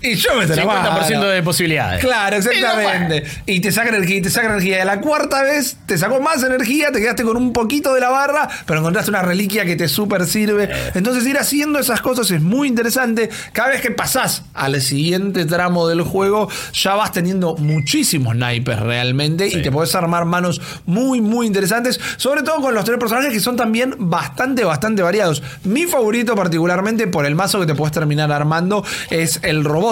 Y 0.03 0.15
yo 0.15 0.35
me 0.35 0.47
la 0.47 0.57
50% 0.57 0.67
mano. 0.67 1.25
de 1.27 1.43
posibilidades. 1.43 2.01
Claro, 2.01 2.37
exactamente. 2.37 3.25
Y 3.47 3.61
te 3.61 3.71
saca 3.71 3.91
energía, 3.91 4.17
y 4.17 4.23
te 4.23 4.31
saca 4.31 4.49
energía. 4.49 4.79
Y 4.79 4.81
a 4.81 4.85
la 4.85 5.01
cuarta 5.01 5.43
vez 5.43 5.77
te 5.87 5.97
sacó 5.97 6.21
más 6.21 6.43
energía, 6.43 6.91
te 6.93 7.01
quedaste 7.01 7.23
con 7.23 7.37
un 7.37 7.53
poquito 7.53 7.95
de 7.95 8.01
la 8.01 8.11
barra, 8.11 8.49
pero 8.67 8.81
encontraste 8.81 9.11
una 9.11 9.23
reliquia 9.23 9.65
que 9.65 9.77
te 9.77 9.89
súper 9.89 10.27
sirve. 10.27 10.69
Entonces 10.95 11.27
ir 11.27 11.39
haciendo 11.39 11.79
esas 11.79 12.01
cosas 12.01 12.31
es 12.31 12.41
muy 12.41 12.69
interesante. 12.69 13.31
Cada 13.53 13.71
vez 13.71 13.81
que 13.81 13.91
pasás 13.91 14.43
al 14.55 14.81
siguiente 14.81 15.45
tramo 15.45 15.87
del 15.89 16.03
juego, 16.03 16.49
ya 16.73 16.95
vas 16.95 17.13
teniendo 17.13 17.57
muchísimos 17.57 18.35
naipes 18.37 18.81
realmente 18.81 19.47
y 19.47 19.63
te 19.63 19.71
podés 19.71 19.95
armar 19.95 20.25
manos 20.25 20.61
muy, 20.87 21.21
muy 21.21 21.47
interesantes. 21.47 22.01
Sobre 22.17 22.43
todo 22.43 22.61
con 22.61 22.75
los 22.75 22.85
tres 22.85 22.99
personajes 22.99 23.33
que 23.33 23.41
son 23.41 23.57
también 23.57 23.95
bastante, 23.99 24.65
bastante 24.65 25.03
variados. 25.03 25.43
Mi 25.65 25.87
favorito 25.87 26.35
particularmente 26.35 27.07
por 27.07 27.27
el 27.27 27.35
mazo 27.35 27.61
que 27.61 27.67
te 27.67 27.75
puedes 27.75 27.93
terminar 27.93 28.33
armando 28.33 28.85
es 29.11 29.41
el 29.43 29.65
robot, 29.65 29.92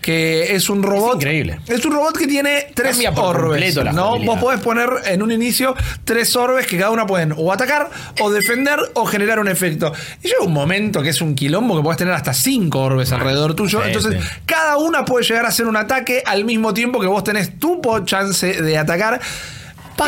que 0.00 0.54
es 0.54 0.68
un 0.68 0.82
robot... 0.82 1.16
increíble. 1.16 1.60
Es 1.66 1.84
un 1.84 1.92
robot 1.92 2.16
que 2.16 2.26
tiene 2.26 2.68
tres 2.74 2.98
orbes. 3.16 3.76
¿no? 3.94 4.18
Vos 4.20 4.38
podés 4.40 4.60
poner 4.60 4.88
en 5.06 5.22
un 5.22 5.32
inicio 5.32 5.74
tres 6.04 6.34
orbes 6.36 6.66
que 6.66 6.78
cada 6.78 6.90
una 6.90 7.06
pueden 7.06 7.34
o 7.36 7.52
atacar, 7.52 7.90
o 8.20 8.30
defender, 8.30 8.78
o 8.94 9.06
generar 9.06 9.38
un 9.38 9.48
efecto. 9.48 9.92
Y 10.22 10.28
llega 10.28 10.42
un 10.42 10.52
momento 10.52 11.02
que 11.02 11.10
es 11.10 11.20
un 11.20 11.34
quilombo 11.34 11.76
que 11.76 11.82
podés 11.82 11.98
tener 11.98 12.14
hasta 12.14 12.34
cinco 12.34 12.80
orbes 12.80 13.12
alrededor 13.12 13.54
tuyo. 13.54 13.80
sí, 13.80 13.86
Entonces, 13.88 14.22
sí. 14.22 14.28
cada 14.46 14.76
una 14.76 15.04
puede 15.04 15.24
llegar 15.24 15.44
a 15.44 15.48
hacer 15.48 15.66
un 15.66 15.76
ataque 15.76 16.22
al 16.24 16.44
mismo 16.44 16.74
tiempo 16.74 17.00
que 17.00 17.06
vos 17.06 17.24
tenés 17.24 17.58
tu 17.58 17.80
chance 18.04 18.62
de 18.62 18.78
atacar. 18.78 19.20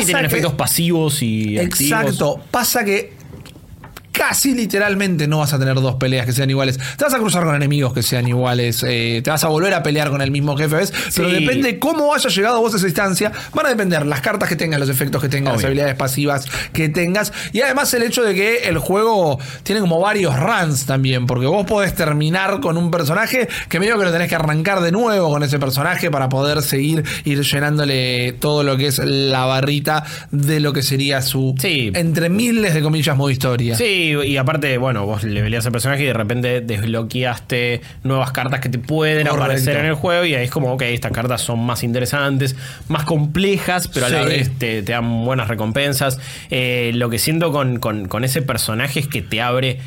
Y 0.00 0.04
tienen 0.04 0.22
que- 0.22 0.26
efectos 0.26 0.54
pasivos 0.54 1.22
y 1.22 1.58
activos. 1.58 2.02
Exacto. 2.02 2.40
Pasa 2.50 2.84
que 2.84 3.15
casi 4.16 4.54
literalmente 4.54 5.26
no 5.28 5.38
vas 5.38 5.52
a 5.52 5.58
tener 5.58 5.74
dos 5.76 5.96
peleas 5.96 6.24
que 6.26 6.32
sean 6.32 6.48
iguales. 6.50 6.78
Te 6.96 7.04
vas 7.04 7.12
a 7.14 7.18
cruzar 7.18 7.44
con 7.44 7.54
enemigos 7.54 7.92
que 7.92 8.02
sean 8.02 8.26
iguales. 8.26 8.82
eh, 8.88 9.20
te 9.22 9.30
vas 9.30 9.44
a 9.44 9.48
volver 9.48 9.74
a 9.74 9.82
pelear 9.82 10.10
con 10.10 10.22
el 10.22 10.30
mismo 10.30 10.56
jefe, 10.56 10.76
¿ves? 10.76 10.92
Pero 11.14 11.28
depende 11.28 11.72
de 11.72 11.78
cómo 11.78 12.14
hayas 12.14 12.34
llegado 12.34 12.60
vos 12.60 12.72
a 12.74 12.76
esa 12.78 12.86
instancia. 12.86 13.32
Van 13.54 13.66
a 13.66 13.68
depender 13.68 14.06
las 14.06 14.20
cartas 14.20 14.48
que 14.48 14.56
tengas, 14.56 14.80
los 14.80 14.88
efectos 14.88 15.20
que 15.22 15.28
tengas, 15.28 15.54
las 15.56 15.64
habilidades 15.64 15.94
pasivas 15.94 16.46
que 16.72 16.88
tengas. 16.88 17.32
Y 17.52 17.60
además 17.60 17.92
el 17.94 18.02
hecho 18.02 18.22
de 18.22 18.34
que 18.34 18.68
el 18.68 18.78
juego 18.78 19.38
tiene 19.62 19.80
como 19.80 20.00
varios 20.00 20.38
runs 20.38 20.86
también. 20.86 21.26
Porque 21.26 21.46
vos 21.46 21.66
podés 21.66 21.94
terminar 21.94 22.60
con 22.60 22.76
un 22.76 22.90
personaje 22.90 23.48
que 23.68 23.80
medio 23.80 23.98
que 23.98 24.04
lo 24.04 24.12
tenés 24.12 24.28
que 24.28 24.34
arrancar 24.36 24.80
de 24.80 24.92
nuevo 24.92 25.28
con 25.30 25.42
ese 25.42 25.58
personaje 25.58 26.10
para 26.10 26.28
poder 26.28 26.62
seguir 26.62 27.04
ir 27.24 27.42
llenándole 27.42 28.32
todo 28.38 28.62
lo 28.62 28.76
que 28.76 28.86
es 28.88 28.98
la 28.98 29.44
barrita 29.44 30.04
de 30.30 30.60
lo 30.60 30.72
que 30.72 30.82
sería 30.82 31.22
su 31.22 31.54
Sí. 31.58 31.90
entre 31.94 32.28
miles 32.28 32.74
de 32.74 32.82
comillas 32.82 33.16
modo 33.16 33.30
historia. 33.30 33.76
Sí, 33.76 34.05
y 34.06 34.36
aparte, 34.36 34.78
bueno, 34.78 35.04
vos 35.06 35.22
le 35.24 35.42
peleas 35.42 35.66
al 35.66 35.72
personaje 35.72 36.02
y 36.02 36.06
de 36.06 36.12
repente 36.12 36.60
desbloqueaste 36.60 37.80
nuevas 38.04 38.32
cartas 38.32 38.60
que 38.60 38.68
te 38.68 38.78
pueden 38.78 39.26
Correcto. 39.26 39.42
aparecer 39.44 39.76
en 39.76 39.86
el 39.86 39.94
juego 39.94 40.24
y 40.24 40.34
ahí 40.34 40.44
es 40.44 40.50
como, 40.50 40.72
ok, 40.72 40.82
estas 40.82 41.12
cartas 41.12 41.40
son 41.42 41.60
más 41.64 41.82
interesantes, 41.84 42.56
más 42.88 43.04
complejas, 43.04 43.88
pero 43.88 44.06
a 44.06 44.08
la 44.08 44.22
Sí. 44.24 44.28
vez 44.28 44.50
te, 44.58 44.82
te 44.82 44.92
dan 44.92 45.24
buenas 45.24 45.48
recompensas. 45.48 46.18
Eh, 46.50 46.90
lo 46.94 47.10
que 47.10 47.18
siento 47.18 47.52
con, 47.52 47.78
con- 47.78 48.08
con 48.08 48.24
ese 48.24 48.42
personaje 48.42 49.00
es 49.00 49.08
que 49.08 49.22
te 49.22 49.40
abre, 49.42 49.78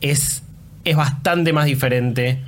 es, 0.00 0.42
es 0.84 0.96
bastante 0.96 1.52
más 1.52 1.66
diferente 1.66 2.38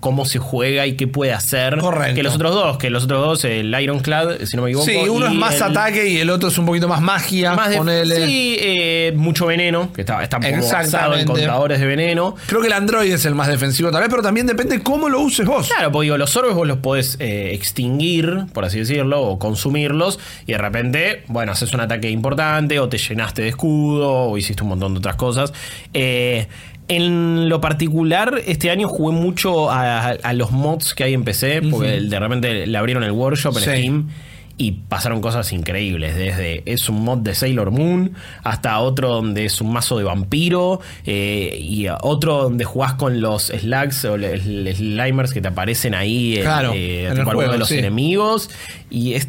cómo 0.00 0.24
se 0.24 0.38
juega 0.38 0.86
y 0.86 0.94
qué 0.96 1.06
puede 1.06 1.32
hacer 1.32 1.78
Correcto. 1.78 2.14
que 2.16 2.22
los 2.22 2.34
otros 2.34 2.54
dos, 2.54 2.78
que 2.78 2.90
los 2.90 3.04
otros 3.04 3.20
dos, 3.24 3.44
el 3.44 3.74
Ironclad, 3.78 4.40
si 4.44 4.56
no 4.56 4.62
me 4.62 4.70
equivoco. 4.70 4.86
Sí, 4.86 4.96
uno 5.08 5.26
es 5.26 5.32
más 5.34 5.56
el- 5.56 5.62
ataque 5.64 6.08
y 6.08 6.18
el 6.18 6.30
otro 6.30 6.48
es 6.48 6.58
un 6.58 6.66
poquito 6.66 6.88
más 6.88 7.00
magia. 7.00 7.54
más 7.54 7.70
de, 7.70 8.06
sí, 8.26 8.56
eh, 8.60 9.12
mucho 9.14 9.46
veneno, 9.46 9.92
que 9.92 10.00
está, 10.00 10.22
está 10.22 10.38
un 10.38 10.42
poco 10.44 10.68
basado 10.72 11.16
en 11.16 11.26
contadores 11.26 11.78
de 11.80 11.86
veneno. 11.86 12.34
Creo 12.46 12.60
que 12.60 12.66
el 12.66 12.72
Android 12.72 13.12
es 13.12 13.24
el 13.26 13.34
más 13.34 13.48
defensivo 13.48 13.90
tal 13.90 14.00
vez, 14.00 14.10
pero 14.10 14.22
también 14.22 14.46
depende 14.46 14.82
cómo 14.82 15.08
lo 15.08 15.20
uses 15.20 15.46
vos. 15.46 15.68
Claro, 15.68 15.92
porque 15.92 16.04
digo, 16.06 16.16
los 16.18 16.34
orbes 16.36 16.54
vos 16.54 16.66
los 16.66 16.78
podés 16.78 17.16
eh, 17.20 17.50
extinguir, 17.52 18.46
por 18.52 18.64
así 18.64 18.78
decirlo, 18.78 19.20
o 19.22 19.38
consumirlos, 19.38 20.18
y 20.46 20.52
de 20.52 20.58
repente, 20.58 21.22
bueno, 21.28 21.52
haces 21.52 21.72
un 21.74 21.80
ataque 21.80 22.10
importante, 22.10 22.78
o 22.78 22.88
te 22.88 22.98
llenaste 22.98 23.42
de 23.42 23.48
escudo, 23.48 24.10
o 24.30 24.38
hiciste 24.38 24.62
un 24.62 24.70
montón 24.70 24.94
de 24.94 24.98
otras 24.98 25.16
cosas. 25.16 25.52
Eh, 25.92 26.46
en 26.90 27.48
lo 27.48 27.60
particular, 27.60 28.40
este 28.46 28.70
año 28.70 28.88
jugué 28.88 29.14
mucho 29.16 29.70
a, 29.70 30.08
a 30.10 30.32
los 30.32 30.50
mods 30.50 30.92
que 30.94 31.04
hay 31.04 31.14
en 31.14 31.24
PC, 31.24 31.62
porque 31.70 32.00
de 32.00 32.18
repente 32.18 32.66
le 32.66 32.76
abrieron 32.78 33.04
el 33.04 33.12
workshop 33.12 33.56
en 33.58 33.62
Sí. 33.62 33.70
Steam. 33.70 34.08
Y 34.56 34.72
pasaron 34.72 35.22
cosas 35.22 35.50
increíbles, 35.54 36.14
desde 36.16 36.62
es 36.70 36.86
un 36.90 37.02
mod 37.02 37.20
de 37.20 37.34
Sailor 37.34 37.70
Moon 37.70 38.12
hasta 38.42 38.78
otro 38.80 39.08
donde 39.08 39.46
es 39.46 39.58
un 39.62 39.72
mazo 39.72 39.96
de 39.96 40.04
vampiro 40.04 40.80
eh, 41.06 41.56
y 41.58 41.86
otro 42.02 42.42
donde 42.42 42.64
jugás 42.66 42.92
con 42.92 43.22
los 43.22 43.44
slugs 43.44 44.04
o 44.04 44.18
los 44.18 44.38
slimers 44.42 45.32
que 45.32 45.40
te 45.40 45.48
aparecen 45.48 45.94
ahí 45.94 46.36
en, 46.36 46.42
Claro, 46.42 46.72
eh, 46.74 47.06
en 47.06 47.16
el 47.16 47.24
juego, 47.24 47.50
de 47.52 47.56
los 47.56 47.68
sí. 47.68 47.78
enemigos. 47.78 48.50
Y 48.90 49.14
es, 49.14 49.28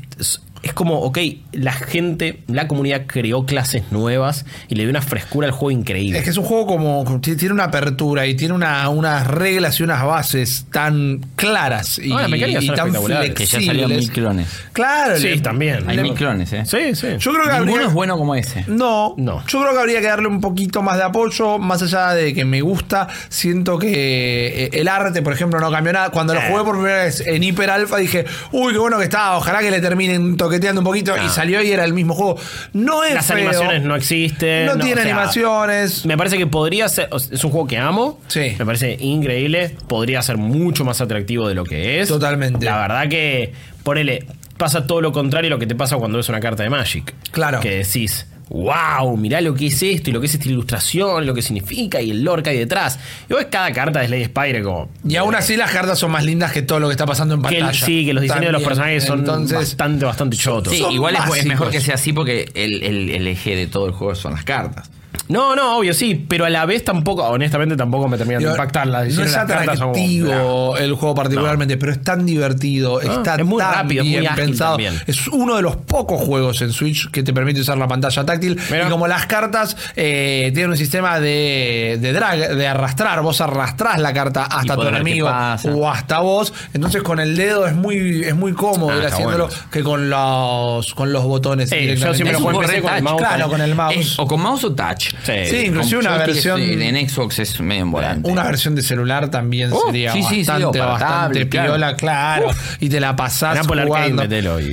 es 0.64 0.74
como, 0.74 1.00
ok, 1.02 1.18
la 1.54 1.72
gente, 1.74 2.42
la 2.48 2.68
comunidad 2.68 3.04
creó 3.08 3.46
clases 3.46 3.84
nuevas 3.92 4.46
y 4.68 4.76
le 4.76 4.84
dio 4.84 4.90
una 4.92 5.02
frescura 5.02 5.48
al 5.48 5.54
juego 5.54 5.72
increíble. 5.72 6.20
Es 6.20 6.24
que 6.24 6.30
es 6.30 6.38
un 6.38 6.44
juego 6.46 6.68
como 6.68 7.04
tiene 7.22 7.52
una 7.54 7.66
apertura 7.66 8.26
y 8.28 8.36
tiene 8.36 8.54
una, 8.54 8.88
unas 8.90 9.26
reglas 9.28 9.80
y 9.80 9.84
unas 9.84 10.04
bases 10.06 10.66
tan 10.72 11.20
claras 11.36 11.98
y, 12.00 12.06
y 12.14 12.16
tan 12.16 12.34
espectaculares. 12.34 13.34
Que 13.34 13.46
ya 13.46 13.50
flexibles. 13.60 13.66
salieron 13.66 13.92
mil 13.96 14.12
clones. 14.12 14.48
Claro, 14.74 15.18
sí, 15.18 15.30
le- 15.30 15.40
también. 15.42 15.90
Hay 15.90 15.96
Le- 15.98 16.04
mil 16.04 16.14
clones, 16.14 16.54
¿eh? 16.54 16.64
Sí, 16.66 16.96
sí. 16.96 17.08
Yo 17.20 17.32
creo 17.34 17.46
que 17.46 17.52
Ninguno 17.54 17.72
habría- 17.74 17.88
es 17.88 17.94
bueno 17.94 18.18
como 18.18 18.36
ese. 18.36 18.64
No, 18.68 19.16
No. 19.18 19.44
yo 19.48 19.62
creo 19.62 19.74
que 19.74 19.80
habría 19.80 20.00
que 20.02 20.08
darle 20.08 20.28
un 20.28 20.42
poquito 20.42 20.82
más 20.82 20.98
de 20.98 21.04
apoyo, 21.04 21.58
más 21.58 21.82
allá 21.82 22.10
de 22.14 22.34
que 22.34 22.46
me 22.46 22.62
gusta. 22.62 23.08
Siento 23.30 23.80
que 23.80 24.66
eh, 24.66 24.70
el 24.74 24.88
arte, 24.88 25.22
por 25.22 25.34
ejemplo, 25.34 25.60
no 25.60 25.72
cambió 25.72 25.94
nada. 25.94 26.10
Cuando 26.12 26.34
lo 26.34 26.40
Eh. 26.42 26.46
jugué 26.50 26.64
por 26.64 26.76
primera 26.76 27.04
vez 27.06 27.22
en 27.26 27.42
Hyper 27.44 27.70
Alpha 27.70 27.98
dije, 27.98 28.26
uy, 28.52 28.74
qué 28.74 28.80
bueno 28.80 28.98
que 28.98 29.06
está, 29.06 29.38
ojalá 29.38 29.60
que 29.60 29.72
le 29.72 29.80
terminen 29.82 30.38
toqueteando 30.52 30.82
un 30.82 30.86
poquito. 30.86 31.14
Y 31.24 31.30
salió 31.30 31.62
y 31.62 31.72
era 31.72 31.86
el 31.86 31.94
mismo 31.94 32.14
juego. 32.14 32.38
No 32.74 33.04
es 33.04 33.14
Las 33.14 33.26
feo, 33.26 33.38
animaciones 33.38 33.84
no 33.84 33.96
existen. 33.96 34.66
No, 34.66 34.76
no, 34.76 34.84
tiene 34.84 35.02
o 35.02 35.04
sea, 35.04 35.14
animaciones. 35.14 36.06
Me 36.06 36.18
parece 36.18 36.38
que 36.38 36.48
podría 36.48 36.90
ser. 36.90 37.10
Es 37.32 37.44
un 37.44 37.52
juego 37.52 37.68
que 37.68 37.78
amo. 37.78 38.20
Sí. 38.28 38.56
Me 38.60 38.66
parece 38.66 38.98
increíble. 39.00 39.76
Podría 39.88 40.22
ser 40.22 40.38
mucho 40.38 40.84
más 40.84 41.02
atractivo 41.02 41.48
de 41.48 41.56
lo 41.56 41.64
que 41.64 42.02
es. 42.02 42.10
Totalmente. 42.10 42.66
La 42.66 42.78
verdad 42.78 43.08
que. 43.08 43.54
Ponele. 43.84 44.26
Pasa 44.58 44.86
todo 44.86 45.02
lo 45.02 45.12
contrario 45.12 45.48
a 45.48 45.52
lo 45.52 45.58
que 45.60 45.66
te 45.66 45.74
pasa 45.74 45.98
cuando 45.98 46.20
ves 46.20 46.30
una 46.30 46.40
carta 46.40 46.62
de 46.62 46.70
Magic. 46.70 47.16
Claro. 47.32 47.62
Que 47.62 47.78
decís. 47.78 48.28
Wow, 48.54 49.16
mirá 49.16 49.40
lo 49.40 49.54
que 49.56 49.68
es 49.68 49.82
esto 49.82 50.10
y 50.10 50.14
lo 50.14 50.20
que 50.20 50.26
es 50.28 50.34
esta 50.34 50.50
ilustración, 50.50 51.26
lo 51.26 51.34
que 51.34 51.42
significa 51.42 52.02
y 52.02 52.12
el 52.12 52.22
lore 52.22 52.44
que 52.44 52.50
hay 52.50 52.58
detrás. 52.58 53.00
Y 53.30 53.34
ves 53.34 53.48
cada 53.50 53.72
carta 53.72 54.02
de 54.02 54.08
Slay 54.08 54.26
Spire 54.26 54.62
como. 54.62 54.90
Y 55.08 55.16
aún 55.16 55.34
así 55.36 55.56
las 55.56 55.72
cartas 55.72 55.98
son 55.98 56.12
más 56.12 56.26
lindas 56.26 56.52
que 56.52 56.62
todo 56.62 56.80
lo 56.82 56.88
que 56.88 56.92
está 56.94 57.06
pasando 57.06 57.36
en 57.36 57.42
que 57.44 57.60
pantalla. 57.60 57.86
sí, 57.86 58.06
que 58.06 58.14
los 58.14 58.22
diseños 58.22 58.48
de 58.48 58.52
los 58.52 58.64
personajes 58.64 59.06
son 59.06 59.20
Entonces, 59.20 59.58
bastante, 59.58 60.04
bastante 60.04 60.36
chotos. 60.36 60.74
Sí, 60.74 60.84
igual 60.92 61.16
es, 61.16 61.46
mejor 61.46 61.70
que 61.70 61.80
sea 61.80 61.96
así 61.96 62.12
porque 62.12 62.52
el, 62.54 62.84
el- 62.84 63.10
el 63.12 63.28
eje 63.28 63.56
de 63.56 63.68
todo 63.68 63.86
el 63.86 63.94
juego 63.94 64.16
son 64.16 64.34
las 64.34 64.44
cartas. 64.44 64.90
No, 65.32 65.56
no, 65.56 65.78
obvio, 65.78 65.94
sí, 65.94 66.26
pero 66.28 66.46
a 66.46 66.50
la 66.50 66.66
vez 66.66 66.84
tampoco, 66.84 67.24
honestamente, 67.24 67.76
tampoco 67.76 68.08
me 68.08 68.18
terminan 68.18 68.44
de 68.44 68.50
impactar. 68.52 68.88
Las 68.88 69.08
no 69.16 69.24
es 69.24 69.32
las 69.32 69.46
cartas 69.46 69.80
son 69.80 69.92
como- 69.92 69.92
atractivo 69.92 70.78
el 70.78 70.94
juego 70.94 71.16
particularmente, 71.16 71.78
pero 71.78 71.92
es 71.92 72.02
tan 72.04 72.26
divertido, 72.26 73.02
está 73.02 73.36
es 73.36 73.46
muy 73.46 73.60
tan 73.60 73.74
rápido, 73.74 74.02
es 74.04 74.10
muy 74.10 74.20
bien 74.20 74.32
ágil 74.32 74.46
pensado. 74.46 74.72
también. 74.74 75.02
Es 75.08 75.28
uno 75.28 75.56
de 75.56 75.62
los 75.62 75.76
pocos 75.78 76.20
juegos 76.22 76.62
en 76.62 76.72
Switch 76.72 77.10
que 77.12 77.24
te 77.24 77.34
permite 77.34 77.62
usar 77.62 77.78
la 77.78 77.88
pantalla 77.88 78.26
táctil. 78.26 78.60
Y 78.86 78.90
como 78.90 79.08
las 79.08 79.26
cartas 79.26 79.76
eh, 79.96 80.52
tienen 80.54 80.72
un 80.72 80.78
sistema 80.78 81.20
de, 81.20 81.98
de 82.02 82.14
drag, 82.14 82.56
de 82.56 82.68
arrastrar, 82.68 83.22
vos 83.22 83.40
arrastrás 83.42 84.00
la 84.00 84.14
carta 84.14 84.44
hasta 84.44 84.74
tu 84.74 84.82
podés 84.82 84.92
ver 84.94 84.94
qué 85.04 85.10
enemigo 85.10 85.28
pasa. 85.28 85.72
o 85.72 85.90
hasta 85.90 86.20
vos. 86.20 86.54
Entonces 86.74 87.02
con 87.04 87.20
el 87.20 87.36
dedo 87.36 87.68
es 87.68 87.74
muy, 87.76 88.24
es 88.24 88.36
muy 88.36 88.54
cómodo 88.54 88.92
Ah, 88.92 88.98
ir 88.98 89.04
está 89.04 89.14
haciéndolo 89.16 89.48
bueno. 89.48 89.62
que 89.72 89.84
con 89.84 90.10
los, 90.10 90.94
con 90.94 91.14
los 91.14 91.24
botones. 91.24 91.70
Sí, 91.70 91.76
yo 91.76 91.82
directamente. 91.82 92.16
siempre 92.18 92.34
lo 92.34 92.40
juego 92.40 92.62
en 92.64 92.68
juego 92.68 92.82
PC 92.82 92.82
con 92.88 92.98
el 92.98 93.04
mouse. 93.04 93.22
Claro, 93.22 93.50
con 93.50 93.62
el 93.62 93.76
mouse. 93.76 93.96
Es- 93.96 94.20
o 94.20 94.28
con 94.28 94.42
mouse 94.42 94.64
o 94.66 94.74
touch. 94.74 95.14
Sí. 95.24 95.34
Sí, 95.50 95.58
inclusive 95.68 96.00
una 96.00 96.18
versión. 96.18 96.60
En 96.62 97.10
Xbox 97.10 97.40
es 97.40 97.60
medio 97.62 97.86
volante. 97.88 98.30
Una 98.30 98.44
versión 98.44 98.76
de 98.76 98.82
celular 98.82 99.30
también 99.30 99.70
Oh, 99.72 99.84
sería 99.88 100.14
sí, 100.14 100.24
sí, 100.24 100.30
sí, 100.30 100.38
bastante, 100.52 100.80
para 100.80 100.92
bastante 100.92 101.46
tablet, 101.46 101.50
piola, 101.50 101.96
claro. 101.96 102.48
Y 102.80 102.90
te 102.90 103.00
la 103.00 103.16
pasás 103.16 103.58
Arcade 103.58 103.86
jugando. 103.86 104.24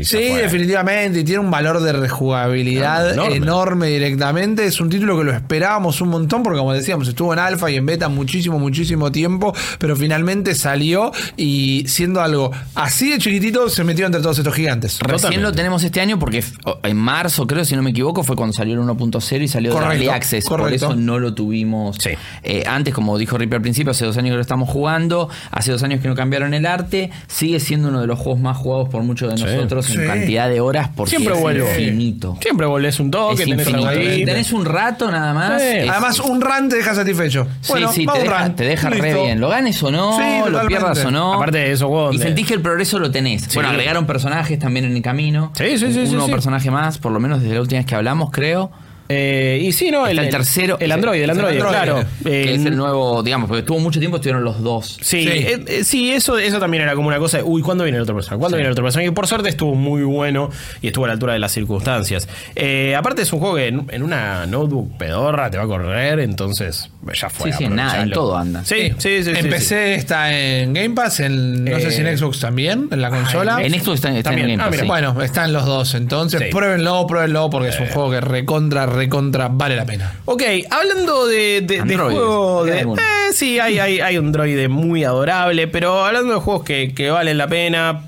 sí, 0.04 0.16
definitivamente. 0.18 1.20
Y 1.20 1.24
tiene 1.24 1.40
un 1.40 1.50
valor 1.50 1.80
de 1.82 1.92
rejugabilidad 1.92 3.12
enorme. 3.12 3.36
enorme. 3.36 3.86
directamente. 3.88 4.64
Es 4.66 4.80
un 4.80 4.88
título 4.88 5.18
que 5.18 5.24
lo 5.24 5.32
esperábamos 5.32 6.00
un 6.00 6.08
montón 6.08 6.42
porque, 6.42 6.58
como 6.58 6.72
decíamos, 6.72 7.08
estuvo 7.08 7.32
en 7.32 7.38
alfa 7.38 7.70
y 7.70 7.76
en 7.76 7.86
beta 7.86 8.08
muchísimo, 8.08 8.58
muchísimo 8.58 9.10
tiempo. 9.12 9.54
Pero 9.78 9.96
finalmente 9.96 10.54
salió 10.54 11.12
y 11.36 11.84
siendo 11.86 12.20
algo 12.20 12.50
así 12.74 13.10
de 13.10 13.18
chiquitito, 13.18 13.68
se 13.68 13.84
metió 13.84 14.06
entre 14.06 14.20
todos 14.20 14.38
estos 14.38 14.54
gigantes. 14.54 14.98
Recién 15.00 15.16
Totalmente. 15.16 15.42
lo 15.42 15.52
tenemos 15.52 15.82
este 15.84 16.00
año 16.00 16.18
porque 16.18 16.42
en 16.82 16.96
marzo, 16.96 17.46
creo, 17.46 17.64
si 17.64 17.76
no 17.76 17.82
me 17.82 17.90
equivoco, 17.90 18.22
fue 18.22 18.36
cuando 18.36 18.52
salió 18.54 18.74
el 18.74 18.80
1.0 18.80 19.42
y 19.42 19.48
salió 19.48 19.74
de. 19.74 19.78
Early 19.78 20.08
Access, 20.28 20.44
por 20.44 20.72
eso 20.72 20.94
no 20.94 21.18
lo 21.18 21.34
tuvimos. 21.34 21.96
Sí. 21.98 22.10
Eh, 22.42 22.64
antes, 22.66 22.92
como 22.94 23.16
dijo 23.18 23.38
Rippy 23.38 23.54
al 23.56 23.62
principio, 23.62 23.90
hace 23.92 24.04
dos 24.04 24.16
años 24.18 24.30
que 24.32 24.36
lo 24.36 24.40
estamos 24.42 24.68
jugando, 24.68 25.28
hace 25.50 25.72
dos 25.72 25.82
años 25.82 26.00
que 26.00 26.08
no 26.08 26.14
cambiaron 26.14 26.54
el 26.54 26.66
arte, 26.66 27.10
sigue 27.26 27.60
siendo 27.60 27.88
uno 27.88 28.00
de 28.00 28.06
los 28.06 28.18
juegos 28.18 28.40
más 28.40 28.56
jugados 28.56 28.88
por 28.88 29.02
muchos 29.02 29.30
de 29.32 29.38
Sí. 29.38 29.44
nosotros 29.44 29.88
en 29.90 30.00
Sí. 30.02 30.06
cantidad 30.06 30.48
de 30.48 30.60
horas, 30.60 30.90
porque 30.94 31.10
Siempre 31.10 31.34
es 31.34 31.40
vuelvo. 31.40 31.66
infinito. 31.68 32.36
Siempre 32.40 32.66
volvés 32.66 33.00
un 33.00 33.10
toque, 33.10 33.42
es 33.42 33.48
tenés. 33.48 34.24
Tenés 34.26 34.52
un 34.52 34.64
rato 34.64 35.10
nada 35.10 35.32
más. 35.34 35.60
Sí. 35.62 35.68
es- 35.68 35.88
Además, 35.90 36.20
un 36.20 36.40
run 36.40 36.68
te 36.68 36.76
deja 36.76 36.94
satisfecho. 36.94 37.46
Sí, 37.60 37.72
Bueno, 37.72 37.92
sí, 37.92 38.06
te 38.06 38.18
deja, 38.20 38.54
te 38.54 38.64
deja 38.64 38.90
re 38.90 39.14
bien. 39.14 39.40
Lo 39.40 39.48
ganes 39.48 39.82
o 39.82 39.90
no, 39.90 40.16
Sí, 40.18 40.50
lo 40.50 40.66
pierdas 40.66 41.04
o 41.04 41.10
no. 41.10 41.34
Aparte 41.34 41.58
de 41.58 41.76
juegos 41.76 42.14
Y 42.14 42.18
de- 42.18 42.24
sentís 42.24 42.46
que 42.46 42.54
el 42.54 42.60
progreso 42.60 42.98
lo 42.98 43.10
tenés. 43.10 43.42
Sí. 43.42 43.50
Bueno, 43.54 43.70
agregaron 43.70 44.06
personajes 44.06 44.58
también 44.58 44.84
en 44.84 44.94
el 44.96 45.02
camino. 45.02 45.52
Sí, 45.54 45.78
sí, 45.78 45.92
sí, 45.92 45.98
Un 46.00 46.06
sí, 46.06 46.12
nuevo 46.12 46.26
sí. 46.26 46.32
personaje 46.32 46.70
más, 46.70 46.98
por 46.98 47.12
lo 47.12 47.20
menos 47.20 47.40
desde 47.42 47.54
la 47.54 47.60
última 47.60 47.78
vez 47.80 47.86
que 47.86 47.94
hablamos, 47.94 48.30
creo. 48.30 48.70
Eh, 49.08 49.60
y 49.62 49.72
sí, 49.72 49.90
no, 49.90 50.06
Está 50.06 50.22
el 50.22 50.28
tercero. 50.28 50.76
El 50.80 50.92
Android, 50.92 51.22
el 51.22 51.30
Es 51.30 51.36
el 51.36 51.44
Android, 51.44 51.56
Android. 51.62 51.70
claro. 51.72 52.04
Que 52.22 52.42
Eh, 52.42 52.54
es 52.54 52.64
el 52.66 52.76
nuevo, 52.76 53.22
digamos, 53.22 53.48
porque 53.48 53.62
tuvo 53.62 53.78
mucho 53.78 53.98
tiempo, 53.98 54.16
estuvieron 54.18 54.44
los 54.44 54.62
dos. 54.62 54.98
Sí, 55.00 55.22
Sí. 55.22 55.28
eh, 55.28 55.64
eh, 55.66 55.84
sí, 55.84 56.12
eso, 56.12 56.36
eso 56.38 56.58
también 56.60 56.82
era 56.82 56.94
como 56.94 57.08
una 57.08 57.18
cosa 57.18 57.38
de, 57.38 57.42
uy, 57.42 57.62
¿cuándo 57.62 57.84
viene 57.84 57.96
el 57.96 58.02
otro 58.02 58.14
personaje? 58.14 58.38
¿Cuándo 58.38 58.56
viene 58.56 58.66
el 58.68 58.72
otro 58.72 58.84
personaje? 58.84 59.08
Y 59.08 59.12
por 59.12 59.26
suerte 59.26 59.48
estuvo 59.48 59.74
muy 59.74 60.02
bueno 60.02 60.50
y 60.82 60.88
estuvo 60.88 61.04
a 61.04 61.08
la 61.08 61.14
altura 61.14 61.32
de 61.32 61.38
las 61.38 61.52
circunstancias. 61.52 62.28
Eh, 62.54 62.94
aparte 62.96 63.22
es 63.22 63.32
un 63.32 63.40
juego 63.40 63.56
que 63.56 63.68
en, 63.68 63.86
en 63.90 64.02
una 64.02 64.46
notebook 64.46 64.96
pedorra 64.98 65.50
te 65.50 65.56
va 65.58 65.64
a 65.64 65.66
correr, 65.66 66.20
entonces 66.20 66.90
ya 67.14 67.30
fue. 67.30 67.50
Sí, 67.52 67.58
sí, 67.58 67.64
en 67.64 67.76
nada, 67.76 68.02
en 68.02 68.10
todo 68.10 68.36
anda. 68.36 68.64
Sí, 68.64 68.92
sí, 68.98 69.22
sí. 69.22 69.24
sí, 69.24 69.30
En 69.30 69.42
sí. 69.44 69.48
PC 69.48 69.94
está 69.94 70.36
en 70.38 70.74
Game 70.74 70.90
Pass, 70.94 71.20
en, 71.20 71.64
no 71.64 71.80
sé 71.80 71.90
si 71.92 72.02
en 72.02 72.18
Xbox 72.18 72.40
también, 72.40 72.88
en 72.90 73.00
la 73.00 73.08
consola. 73.10 73.62
En 73.62 73.72
Xbox 73.72 73.94
está, 73.96 74.10
está 74.16 74.30
También. 74.30 74.50
en 74.50 74.56
Game 74.58 74.68
Ah, 74.68 74.70
mira, 74.70 74.82
sí. 74.82 74.86
Bueno, 74.88 75.22
están 75.22 75.52
los 75.52 75.64
dos, 75.64 75.94
entonces 75.94 76.40
Sí. 76.42 76.46
pruébenlo, 76.50 77.06
pruébenlo, 77.06 77.48
porque 77.48 77.68
es 77.70 77.80
un 77.80 77.86
juego 77.86 78.10
que 78.10 78.20
recontra, 78.20 78.86
recontra 78.98 79.48
vale 79.48 79.76
la 79.76 79.86
pena. 79.86 80.12
Ok, 80.26 80.42
hablando 80.70 81.26
de, 81.26 81.60
de, 81.62 81.80
juego 81.96 82.66
eh, 82.66 82.84
sí, 83.32 83.58
hay, 83.58 83.78
hay, 83.78 84.00
hay 84.00 84.18
un 84.18 84.32
droide 84.32 84.68
muy 84.68 85.04
adorable, 85.04 85.68
pero 85.68 86.04
hablando 86.04 86.34
de 86.34 86.40
juegos 86.40 86.64
que, 86.64 86.92
que 86.94 87.10
valen 87.10 87.38
la 87.38 87.46
pena 87.48 88.02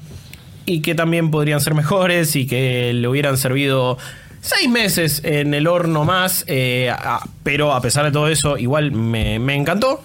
y 0.67 0.83
que 0.83 0.95
también 0.95 1.31
podrían 1.31 1.61
ser 1.61 1.75
mejores 1.75 2.37
y 2.37 2.47
que 2.47 2.93
le 2.93 3.09
hubieran 3.09 3.39
servido 3.39 3.97
seis 4.43 4.69
meses 4.69 5.21
en 5.25 5.53
el 5.55 5.67
horno 5.67 6.05
más, 6.05 6.45
eh, 6.47 6.91
a- 6.91 7.27
pero 7.43 7.73
a 7.75 7.81
pesar 7.81 8.05
de 8.05 8.13
todo 8.13 8.29
eso, 8.29 8.57
igual 8.59 8.93
me, 8.93 9.39
me 9.39 9.55
encantó, 9.55 10.03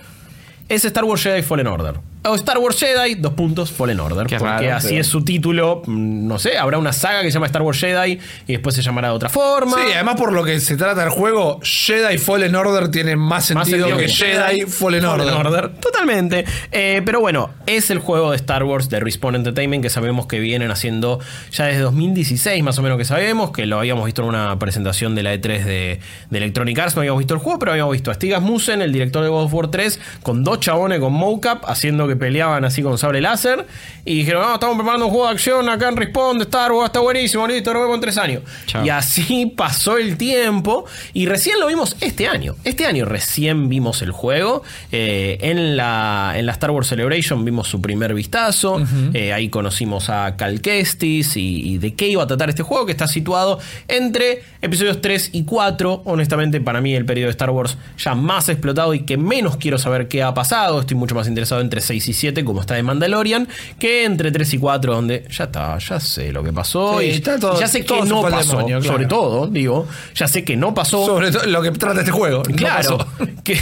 es 0.70 0.84
Star 0.86 1.04
Wars 1.06 1.22
Jedi 1.24 1.42
Fallen 1.42 1.68
Order. 1.68 1.96
O 2.28 2.36
Star 2.36 2.58
Wars 2.58 2.80
Jedi, 2.80 3.16
dos 3.16 3.34
puntos, 3.34 3.72
Fallen 3.72 4.00
Order. 4.00 4.28
Qué 4.28 4.38
porque 4.38 4.52
raro, 4.66 4.76
así 4.78 4.88
pero- 4.90 5.02
es 5.02 5.08
su 5.08 5.24
título. 5.24 5.82
mm, 5.86 6.28
No 6.28 6.40
sé, 6.40 6.58
habrá 6.58 6.78
una 6.78 6.92
saga 6.94 7.22
que 7.22 7.28
se 7.28 7.34
llama 7.36 7.46
Star 7.46 7.62
Wars 7.62 7.80
Jedi 7.80 8.20
y 8.48 8.52
después 8.54 8.76
se 8.76 8.82
llamará 8.82 9.10
de 9.10 9.14
otra 9.16 9.30
forma. 9.30 9.78
Sí, 9.78 9.92
además 9.94 10.16
por 10.16 10.34
lo 10.34 10.44
que 10.44 10.60
se 10.60 10.76
trata 10.78 11.04
el 11.04 11.10
juego, 11.10 11.60
Jedi 11.62 12.18
Fallen 12.18 12.56
Order 12.56 12.90
tiene 12.90 13.16
más 13.16 13.52
Más 13.52 13.68
sentido, 13.68 13.96
que 13.98 14.06
que 14.06 14.10
Jedi 14.10 14.62
Fallen, 14.66 15.06
Order. 15.06 15.70
Totalmente. 15.80 16.46
Eh, 16.72 17.02
pero 17.06 17.20
bueno, 17.20 17.52
es 17.66 17.90
el 17.90 18.00
juego 18.00 18.32
de 18.32 18.38
Star 18.38 18.64
Wars 18.64 18.90
de 18.90 19.00
Respawn 19.00 19.36
Entertainment 19.36 19.84
que 19.84 19.90
sabemos 19.90 20.26
que 20.28 20.40
vienen 20.40 20.72
haciendo 20.72 21.20
ya 21.52 21.66
desde 21.66 21.82
2016, 21.82 22.64
más 22.64 22.78
o 22.80 22.82
menos 22.82 22.98
que 22.98 23.06
sabemos, 23.06 23.52
que 23.52 23.66
lo 23.66 23.78
habíamos 23.80 24.06
visto 24.06 24.22
en 24.24 24.30
una 24.30 24.58
presentación 24.58 25.16
de 25.16 25.24
la 25.24 25.34
E3 25.36 25.64
de, 25.64 26.00
de 26.30 26.38
Electronic 26.38 26.78
Arts, 26.80 26.96
no 26.96 27.02
habíamos 27.02 27.20
visto 27.20 27.34
el 27.34 27.40
juego, 27.40 27.60
pero 27.60 27.72
habíamos 27.72 27.92
visto 27.94 28.10
a 28.12 28.14
Stig 28.16 28.34
Asmussen, 28.34 28.82
el 28.82 28.92
director 28.92 29.24
de 29.24 29.30
God 29.30 29.44
of 29.44 29.54
War 29.54 29.68
3, 29.70 30.00
con 30.24 30.44
dos 30.44 30.60
chabones 30.60 31.00
con 31.00 31.14
mocap, 31.14 31.64
haciendo 31.68 32.08
que 32.08 32.15
peleaban 32.16 32.66
así 32.66 32.82
con 32.82 32.98
sable 32.98 33.22
láser, 33.22 33.66
y 34.04 34.20
dijeron, 34.20 34.44
no, 34.44 34.54
estamos 34.54 34.76
preparando 34.76 35.06
un 35.08 35.12
juego 35.12 35.28
de 35.28 35.34
acción 35.34 35.70
acá 35.70 35.90
en 35.90 35.98
Respawn 35.98 36.38
de 36.38 36.44
Star 36.44 36.72
Wars, 36.72 36.88
está 36.88 37.00
buenísimo, 37.00 37.48
listo, 37.48 37.74
nos 37.74 37.82
vemos 37.82 37.96
en 37.96 38.02
tres 38.02 38.18
años. 38.18 38.44
Chao. 38.68 38.86
Y 38.86 38.90
así 38.90 39.46
pasó 39.58 39.98
el 39.98 40.18
tiempo 40.18 40.86
y 41.14 41.26
recién 41.26 41.60
lo 41.60 41.68
vimos 41.68 41.98
este 42.02 42.28
año. 42.28 42.56
Este 42.64 42.86
año 42.86 43.06
recién 43.06 43.70
vimos 43.70 44.02
el 44.02 44.12
juego. 44.12 44.64
Eh, 44.92 45.38
en, 45.42 45.76
la, 45.76 46.34
en 46.36 46.46
la 46.46 46.52
Star 46.52 46.72
Wars 46.72 46.88
Celebration 46.88 47.44
vimos 47.44 47.68
su 47.68 47.82
primer 47.82 48.14
vistazo. 48.14 48.82
Eh, 49.14 49.34
ahí 49.34 49.50
conocimos 49.50 50.10
a 50.10 50.36
Cal 50.36 50.62
Kestis 50.62 51.38
y, 51.38 51.74
y 51.74 51.78
de 51.78 51.96
qué 51.96 52.08
iba 52.08 52.24
a 52.24 52.28
tratar 52.28 52.50
este 52.50 52.64
juego, 52.64 52.86
que 52.86 52.92
está 52.92 53.08
situado 53.08 53.60
entre 53.88 54.44
episodios 54.62 55.02
3 55.02 55.32
y 55.34 55.46
4. 55.46 56.04
Honestamente, 56.06 56.62
para 56.62 56.82
mí 56.82 56.94
el 56.94 57.06
periodo 57.06 57.28
de 57.28 57.32
Star 57.32 57.50
Wars 57.50 57.78
ya 57.98 58.16
más 58.16 58.50
explotado 58.50 58.94
y 58.94 59.02
que 59.02 59.18
menos 59.18 59.58
quiero 59.58 59.78
saber 59.78 60.08
qué 60.08 60.24
ha 60.24 60.34
pasado. 60.34 60.80
Estoy 60.80 60.98
mucho 60.98 61.16
más 61.16 61.28
interesado 61.28 61.62
entre 61.62 61.82
6 61.82 62.05
y 62.08 62.14
7, 62.14 62.44
como 62.46 62.62
está 62.62 62.76
de 62.76 62.84
Mandalorian, 62.84 63.48
que 63.80 64.04
entre 64.06 64.32
3 64.32 64.54
y 64.54 64.58
4, 64.58 64.94
donde 64.94 65.26
ya 65.30 65.46
está, 65.46 65.78
ya 65.78 66.00
sé 66.00 66.32
lo 66.32 66.44
que 66.44 66.54
pasó. 66.54 67.00
Sí, 67.00 67.06
y 67.06 67.10
está 67.12 67.40
todo- 67.40 67.56
y 67.58 67.60
ya 67.60 67.68
sé 67.68 67.84
todo 67.84 68.04
que 68.04 68.10
no 68.10 68.22
pasó. 68.22 68.58
demonio, 68.58 68.80
claro. 68.80 68.94
Sobre 68.94 69.06
todo, 69.08 69.48
digo, 69.48 69.88
ya 70.16 70.28
sé 70.28 70.44
que 70.44 70.56
no 70.56 70.74
pasó. 70.74 71.06
Sobre 71.06 71.32
todo 71.32 71.46
lo 71.46 71.62
que 71.62 71.72
trata 71.72 72.00
este 72.00 72.12
juego. 72.12 72.44
Claro, 72.44 72.98
que, 73.44 73.58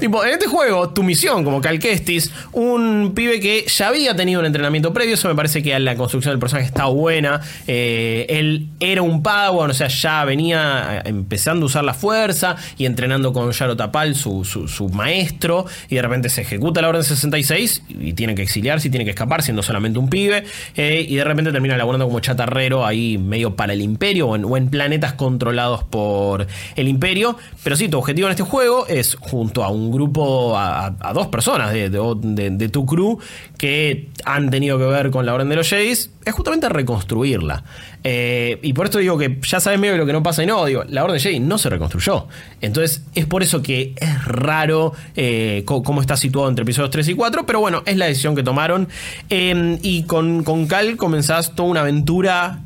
tipo, 0.00 0.24
en 0.24 0.30
este 0.32 0.46
juego, 0.46 0.90
tu 0.90 1.02
misión 1.02 1.44
como 1.44 1.60
Cal 1.60 1.78
Kestis, 1.78 2.30
un 2.52 3.12
pibe 3.14 3.40
que 3.40 3.64
ya 3.66 3.88
había 3.88 4.14
tenido 4.16 4.40
un 4.40 4.46
entrenamiento 4.46 4.92
previo, 4.92 5.14
eso 5.14 5.28
me 5.28 5.34
parece 5.34 5.62
que 5.62 5.78
la 5.78 5.96
construcción 5.96 6.32
del 6.32 6.38
personaje 6.40 6.66
está 6.66 6.86
buena. 6.86 7.40
Eh, 7.66 8.26
él 8.28 8.68
era 8.80 9.02
un 9.02 9.22
Padawan, 9.22 9.70
o 9.70 9.74
sea, 9.74 9.88
ya 9.88 10.24
venía 10.24 11.02
eh, 11.04 11.08
empezando 11.08 11.64
a 11.64 11.66
usar 11.66 11.84
la 11.84 11.94
fuerza 11.94 12.56
y 12.78 12.86
entrenando 12.86 13.32
con 13.32 13.50
Yaro 13.52 13.76
Tapal, 13.76 14.14
su, 14.14 14.44
su- 14.44 14.68
su 14.68 14.88
maestro, 14.88 15.66
y 15.88 15.96
de 15.96 16.02
repente 16.02 16.28
se 16.28 16.42
ejecuta 16.42 16.82
la 16.82 16.88
Orden 16.88 17.04
66 17.04 17.53
y 17.58 18.12
tiene 18.12 18.34
que 18.34 18.42
exiliarse 18.42 18.88
y 18.88 18.90
tiene 18.90 19.04
que 19.04 19.10
escapar 19.10 19.42
siendo 19.42 19.62
solamente 19.62 19.98
un 19.98 20.08
pibe, 20.08 20.44
eh, 20.76 21.04
y 21.08 21.16
de 21.16 21.24
repente 21.24 21.52
termina 21.52 21.76
laburando 21.76 22.06
como 22.06 22.20
chatarrero 22.20 22.84
ahí 22.86 23.18
medio 23.18 23.56
para 23.56 23.72
el 23.72 23.82
imperio 23.82 24.28
o 24.28 24.56
en, 24.56 24.68
planetas 24.68 25.12
controlados 25.14 25.84
por 25.84 26.46
el 26.76 26.88
imperio. 26.88 27.36
Pero 27.62 27.76
sí, 27.76 27.88
tu 27.88 27.98
objetivo 27.98 28.28
en 28.28 28.32
este 28.32 28.42
juego 28.42 28.86
es 28.86 29.14
junto 29.16 29.62
a 29.64 29.68
un 29.68 29.90
grupo, 29.92 30.56
a, 30.56 30.90
dos 31.12 31.28
personas 31.28 31.72
de, 31.72 31.90
de- 31.90 32.68
tu 32.68 32.86
crew 32.86 33.18
que 33.58 34.08
han 34.24 34.50
tenido 34.50 34.78
que 34.78 34.84
ver 34.84 35.10
con 35.10 35.26
la 35.26 35.34
Orden 35.34 35.48
de 35.48 35.56
los 35.56 35.68
Jedi, 35.68 35.90
es 35.90 36.10
justamente 36.32 36.68
reconstruirla. 36.68 37.62
Eh, 38.06 38.58
y 38.60 38.74
por 38.74 38.84
esto 38.84 38.98
digo 38.98 39.16
que 39.16 39.38
ya 39.42 39.60
sabes 39.60 39.80
medio 39.80 39.96
lo 39.96 40.04
que 40.04 40.12
no 40.12 40.22
pasa 40.22 40.42
y 40.42 40.46
no, 40.46 40.66
digo, 40.66 40.84
la 40.88 41.02
Orden 41.02 41.18
Jedi 41.18 41.40
no 41.40 41.56
se 41.56 41.70
reconstruyó. 41.70 42.28
Entonces 42.60 43.02
es 43.14 43.24
por 43.24 43.42
eso 43.42 43.62
que 43.62 43.94
es 43.96 44.24
raro 44.26 44.92
eh, 45.16 45.62
cómo 45.64 46.02
está 46.02 46.16
situado 46.18 46.50
entre 46.50 46.64
episodios 46.64 46.90
3 46.90 47.08
y 47.08 47.14
4, 47.14 47.46
pero 47.46 47.60
bueno, 47.60 47.82
es 47.86 47.96
la 47.96 48.04
decisión 48.04 48.36
que 48.36 48.42
tomaron. 48.42 48.88
Eh, 49.30 49.78
y 49.82 50.02
con, 50.02 50.44
con 50.44 50.66
Cal 50.66 50.98
comenzás 50.98 51.54
toda 51.54 51.70
una 51.70 51.80
aventura 51.80 52.60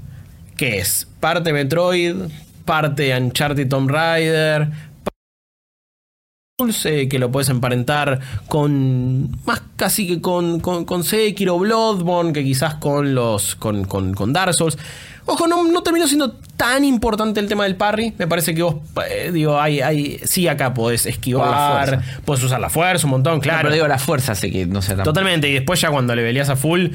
que 0.57 0.78
es 0.81 1.07
parte 1.20 1.52
Metroid, 1.52 2.17
parte 2.65 3.17
Uncharted 3.17 3.68
Tomb 3.68 3.89
Raider, 3.89 4.68
Dulce, 6.58 7.08
que 7.08 7.20
lo 7.20 7.31
puedes 7.31 7.49
emparentar 7.50 8.18
con 8.49 9.31
más 9.47 9.62
casi 9.76 10.08
que 10.08 10.20
con, 10.20 10.58
con, 10.58 10.84
con 10.84 11.05
Sekiro, 11.05 11.57
Bloodborne, 11.57 12.33
que 12.33 12.42
quizás 12.42 12.75
con 12.75 13.15
los 13.15 13.55
con, 13.55 13.84
con, 13.84 14.12
con 14.12 14.33
Dark 14.33 14.52
Souls. 14.55 14.76
Ojo, 15.31 15.47
no, 15.47 15.62
no 15.65 15.82
terminó 15.82 16.07
siendo 16.07 16.32
tan 16.57 16.84
importante 16.84 17.39
el 17.39 17.48
tema 17.48 17.65
del 17.65 17.76
parry. 17.76 18.15
Me 18.18 18.26
parece 18.26 18.55
que 18.55 18.62
vos, 18.62 18.76
eh, 19.10 19.31
digo, 19.32 19.60
hay, 19.60 19.81
hay, 19.81 20.18
sí 20.24 20.48
acá 20.48 20.73
podés 20.73 21.05
esquivar, 21.07 21.86
fuerza. 21.89 22.20
podés 22.24 22.42
usar 22.44 22.60
la 22.60 22.70
fuerza 22.70 23.07
un 23.07 23.10
montón, 23.10 23.40
Claro. 23.40 23.60
pero 23.62 23.74
digo, 23.74 23.86
la 23.89 23.98
fuerza 23.98 24.32
hace 24.32 24.50
que 24.50 24.65
no 24.66 24.81
sea 24.82 24.97
tan. 24.97 25.05
Totalmente, 25.05 25.48
y 25.48 25.52
después 25.52 25.81
ya 25.81 25.90
cuando 25.90 26.15
le 26.15 26.23
velías 26.23 26.48
a 26.48 26.57
full, 26.57 26.89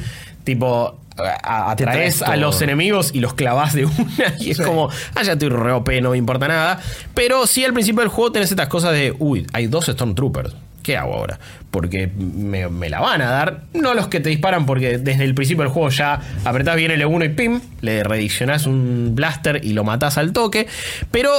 tipo, 0.43 0.99
a- 1.15 1.69
atraes 1.71 2.23
a 2.23 2.35
los 2.35 2.59
enemigos 2.63 3.11
y 3.13 3.19
los 3.19 3.35
clavas 3.35 3.73
de 3.73 3.85
una 3.85 3.95
y 4.39 4.49
es 4.49 4.57
Sí. 4.57 4.63
como, 4.63 4.89
ah, 5.15 5.21
ya 5.23 5.33
estoy 5.33 5.49
re 5.49 5.71
OP, 5.71 6.01
no 6.01 6.09
me 6.09 6.17
importa 6.17 6.47
nada. 6.47 6.79
Pero 7.13 7.45
sí 7.45 7.63
al 7.63 7.73
principio 7.73 8.01
del 8.01 8.09
juego 8.09 8.31
tenés 8.31 8.49
estas 8.49 8.67
cosas 8.67 8.93
de, 8.93 9.15
uy, 9.19 9.45
hay 9.53 9.67
dos 9.67 9.85
Stormtroopers. 9.85 10.55
¿Qué 10.83 10.97
hago 10.97 11.15
ahora? 11.15 11.39
Porque 11.71 12.07
me, 12.07 12.89
la 12.89 12.99
van 12.99 13.21
a 13.21 13.29
dar. 13.29 13.63
No 13.73 13.93
los 13.93 14.07
que 14.09 14.19
te 14.19 14.29
disparan, 14.29 14.65
porque 14.65 14.99
desde 14.99 15.23
el 15.23 15.33
principio 15.33 15.63
del 15.63 15.71
juego 15.71 15.89
ya 15.89 16.19
apretás 16.43 16.75
bien 16.75 16.91
L1 16.91 17.25
y 17.25 17.29
pim, 17.29 17.61
le 17.81 18.03
redireccionás 18.03 18.67
un 18.67 19.15
blaster 19.15 19.61
y 19.63 19.73
lo 19.73 19.85
matás 19.85 20.17
al 20.17 20.33
toque. 20.33 20.67
Pero 21.09 21.31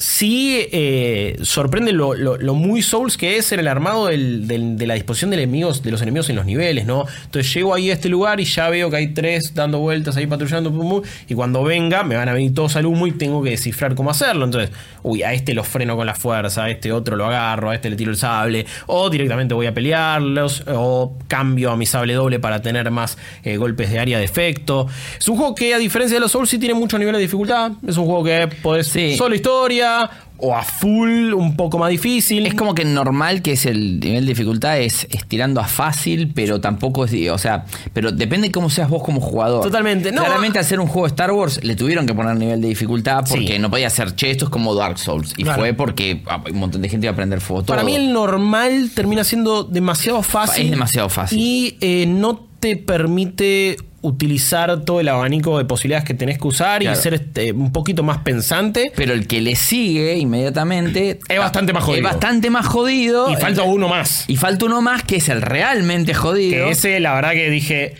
sí 0.00 0.66
eh, 0.72 1.36
sorprende 1.42 1.92
lo, 1.92 2.14
lo- 2.14 2.38
lo 2.38 2.54
muy 2.54 2.80
Souls 2.80 3.18
que 3.18 3.36
es 3.36 3.52
en 3.52 3.60
el 3.60 3.68
armado 3.68 4.06
del- 4.06 4.46
del- 4.48 4.78
de 4.78 4.86
la 4.86 4.94
disposición 4.94 5.30
de, 5.30 5.36
enemigos, 5.36 5.82
de 5.82 5.90
los 5.90 6.00
enemigos 6.00 6.30
en 6.30 6.36
los 6.36 6.46
niveles, 6.46 6.86
¿no? 6.86 7.04
Entonces 7.26 7.52
llego 7.52 7.74
ahí 7.74 7.90
a 7.90 7.92
este 7.92 8.08
lugar 8.08 8.40
y 8.40 8.44
ya 8.46 8.70
veo 8.70 8.88
que 8.88 8.96
hay 8.96 9.08
tres 9.08 9.54
dando 9.54 9.78
vueltas 9.78 10.16
ahí 10.16 10.26
patrullando, 10.26 10.70
pum, 10.72 10.88
pum, 10.88 11.02
y 11.28 11.34
cuando 11.34 11.62
venga 11.64 12.02
me 12.02 12.16
van 12.16 12.30
a 12.30 12.32
venir 12.32 12.54
todos 12.54 12.76
al 12.76 12.86
humo 12.86 13.06
y 13.06 13.12
tengo 13.12 13.42
que 13.42 13.50
descifrar 13.50 13.94
cómo 13.94 14.10
hacerlo. 14.10 14.46
Entonces, 14.46 14.70
uy, 15.02 15.22
a 15.22 15.34
este 15.34 15.52
lo 15.52 15.64
freno 15.64 15.96
con 15.96 16.06
la 16.06 16.14
fuerza, 16.14 16.64
a 16.64 16.70
este 16.70 16.92
otro 16.92 17.14
lo 17.16 17.26
agarro, 17.26 17.68
a 17.68 17.74
este 17.74 17.90
le 17.90 17.96
tiro 17.96 18.10
el 18.10 18.16
sable, 18.16 18.64
o 18.86 19.10
directamente 19.10 19.52
voy 19.52 19.66
a 19.66 19.74
pelearlos, 19.74 20.64
o 20.66 21.14
cambio 21.28 21.72
a 21.72 21.76
mi 21.76 21.84
sable 21.84 22.14
doble 22.14 22.38
para 22.40 22.62
tener 22.62 22.90
más 22.90 23.18
eh, 23.44 23.58
golpes 23.58 23.90
de 23.90 23.98
área 23.98 24.16
de 24.18 24.24
efecto. 24.24 24.86
Es 25.18 25.28
un 25.28 25.36
juego 25.36 25.54
que, 25.54 25.74
a 25.74 25.78
diferencia 25.78 26.16
de 26.16 26.20
los 26.20 26.32
Souls, 26.32 26.48
sí 26.48 26.58
tiene 26.58 26.72
muchos 26.74 26.98
niveles 26.98 27.18
de 27.18 27.22
dificultad. 27.24 27.72
Es 27.86 27.98
un 27.98 28.06
juego 28.06 28.24
que 28.24 28.48
podés 28.62 28.86
Sí. 28.86 29.14
solo 29.16 29.34
historia, 29.34 29.89
o 30.42 30.56
a 30.56 30.62
full, 30.62 31.34
un 31.34 31.54
poco 31.54 31.76
más 31.78 31.90
difícil. 31.90 32.46
Es 32.46 32.54
como 32.54 32.74
que 32.74 32.84
normal 32.84 33.42
que 33.42 33.52
es 33.52 33.66
el 33.66 34.00
nivel 34.00 34.24
de 34.24 34.30
dificultad 34.32 34.78
es, 34.80 35.06
es 35.10 35.26
tirando 35.26 35.60
a 35.60 35.64
fácil, 35.64 36.32
pero 36.34 36.60
tampoco 36.62 37.04
es, 37.04 37.12
o 37.30 37.36
sea, 37.36 37.66
pero 37.92 38.10
depende 38.10 38.48
de 38.48 38.52
cómo 38.52 38.70
seas 38.70 38.88
vos 38.88 39.02
como 39.02 39.20
jugador. 39.20 39.62
Totalmente, 39.62 40.12
no. 40.12 40.22
Claramente 40.22 40.62
ser 40.64 40.80
un 40.80 40.86
juego 40.86 41.06
de 41.06 41.10
Star 41.12 41.30
Wars 41.32 41.62
le 41.62 41.76
tuvieron 41.76 42.06
que 42.06 42.14
poner 42.14 42.36
nivel 42.36 42.60
de 42.62 42.68
dificultad 42.68 43.24
porque 43.28 43.54
Sí. 43.54 43.58
no 43.58 43.70
podía 43.70 43.90
ser, 43.90 44.14
che, 44.14 44.30
esto 44.30 44.46
es 44.46 44.50
como 44.50 44.74
Dark 44.74 44.98
Souls. 44.98 45.34
Y 45.36 45.42
Claro. 45.42 45.60
fue 45.60 45.74
porque 45.74 46.22
ah, 46.26 46.42
un 46.50 46.58
montón 46.58 46.80
de 46.80 46.88
gente 46.88 47.06
iba 47.06 47.10
a 47.10 47.14
aprender 47.14 47.40
fuego. 47.42 47.64
Para 47.66 47.84
mí 47.84 47.94
el 47.94 48.10
normal 48.12 48.90
termina 48.94 49.24
siendo 49.24 49.64
demasiado 49.64 50.22
fácil. 50.22 50.64
Es 50.64 50.70
demasiado 50.70 51.08
fácil. 51.10 51.38
Y 51.38 51.76
eh, 51.82 52.06
no 52.06 52.48
te 52.60 52.76
permite 52.76 53.76
utilizar 54.02 54.80
todo 54.84 55.00
el 55.00 55.08
abanico 55.08 55.58
de 55.58 55.66
posibilidades 55.66 56.06
que 56.06 56.14
tenés 56.14 56.38
que 56.38 56.46
usar 56.48 56.80
Claro. 56.80 56.98
y 56.98 57.02
ser 57.02 57.12
este, 57.12 57.52
un 57.52 57.70
poquito 57.70 58.02
más 58.02 58.18
pensante. 58.18 58.92
Pero 58.96 59.12
el 59.12 59.26
que 59.26 59.42
le 59.42 59.56
sigue 59.56 60.16
inmediatamente 60.16 61.18
Es 61.28 61.38
bastante 61.38 61.74
más 61.74 61.84
jodido. 61.84 62.06
Es 62.06 62.12
bastante 62.14 62.48
más 62.48 62.66
jodido. 62.66 63.30
Y 63.30 63.36
falta 63.36 63.62
uno 63.62 63.88
más. 63.88 64.24
Y 64.26 64.36
falta 64.36 64.64
uno 64.64 64.80
más 64.80 65.02
que 65.02 65.16
es 65.16 65.28
el 65.28 65.42
realmente 65.42 66.14
jodido. 66.14 66.64
Que 66.66 66.70
ese, 66.70 66.98
la 67.00 67.14
verdad 67.14 67.32
que 67.32 67.50
dije, 67.50 67.94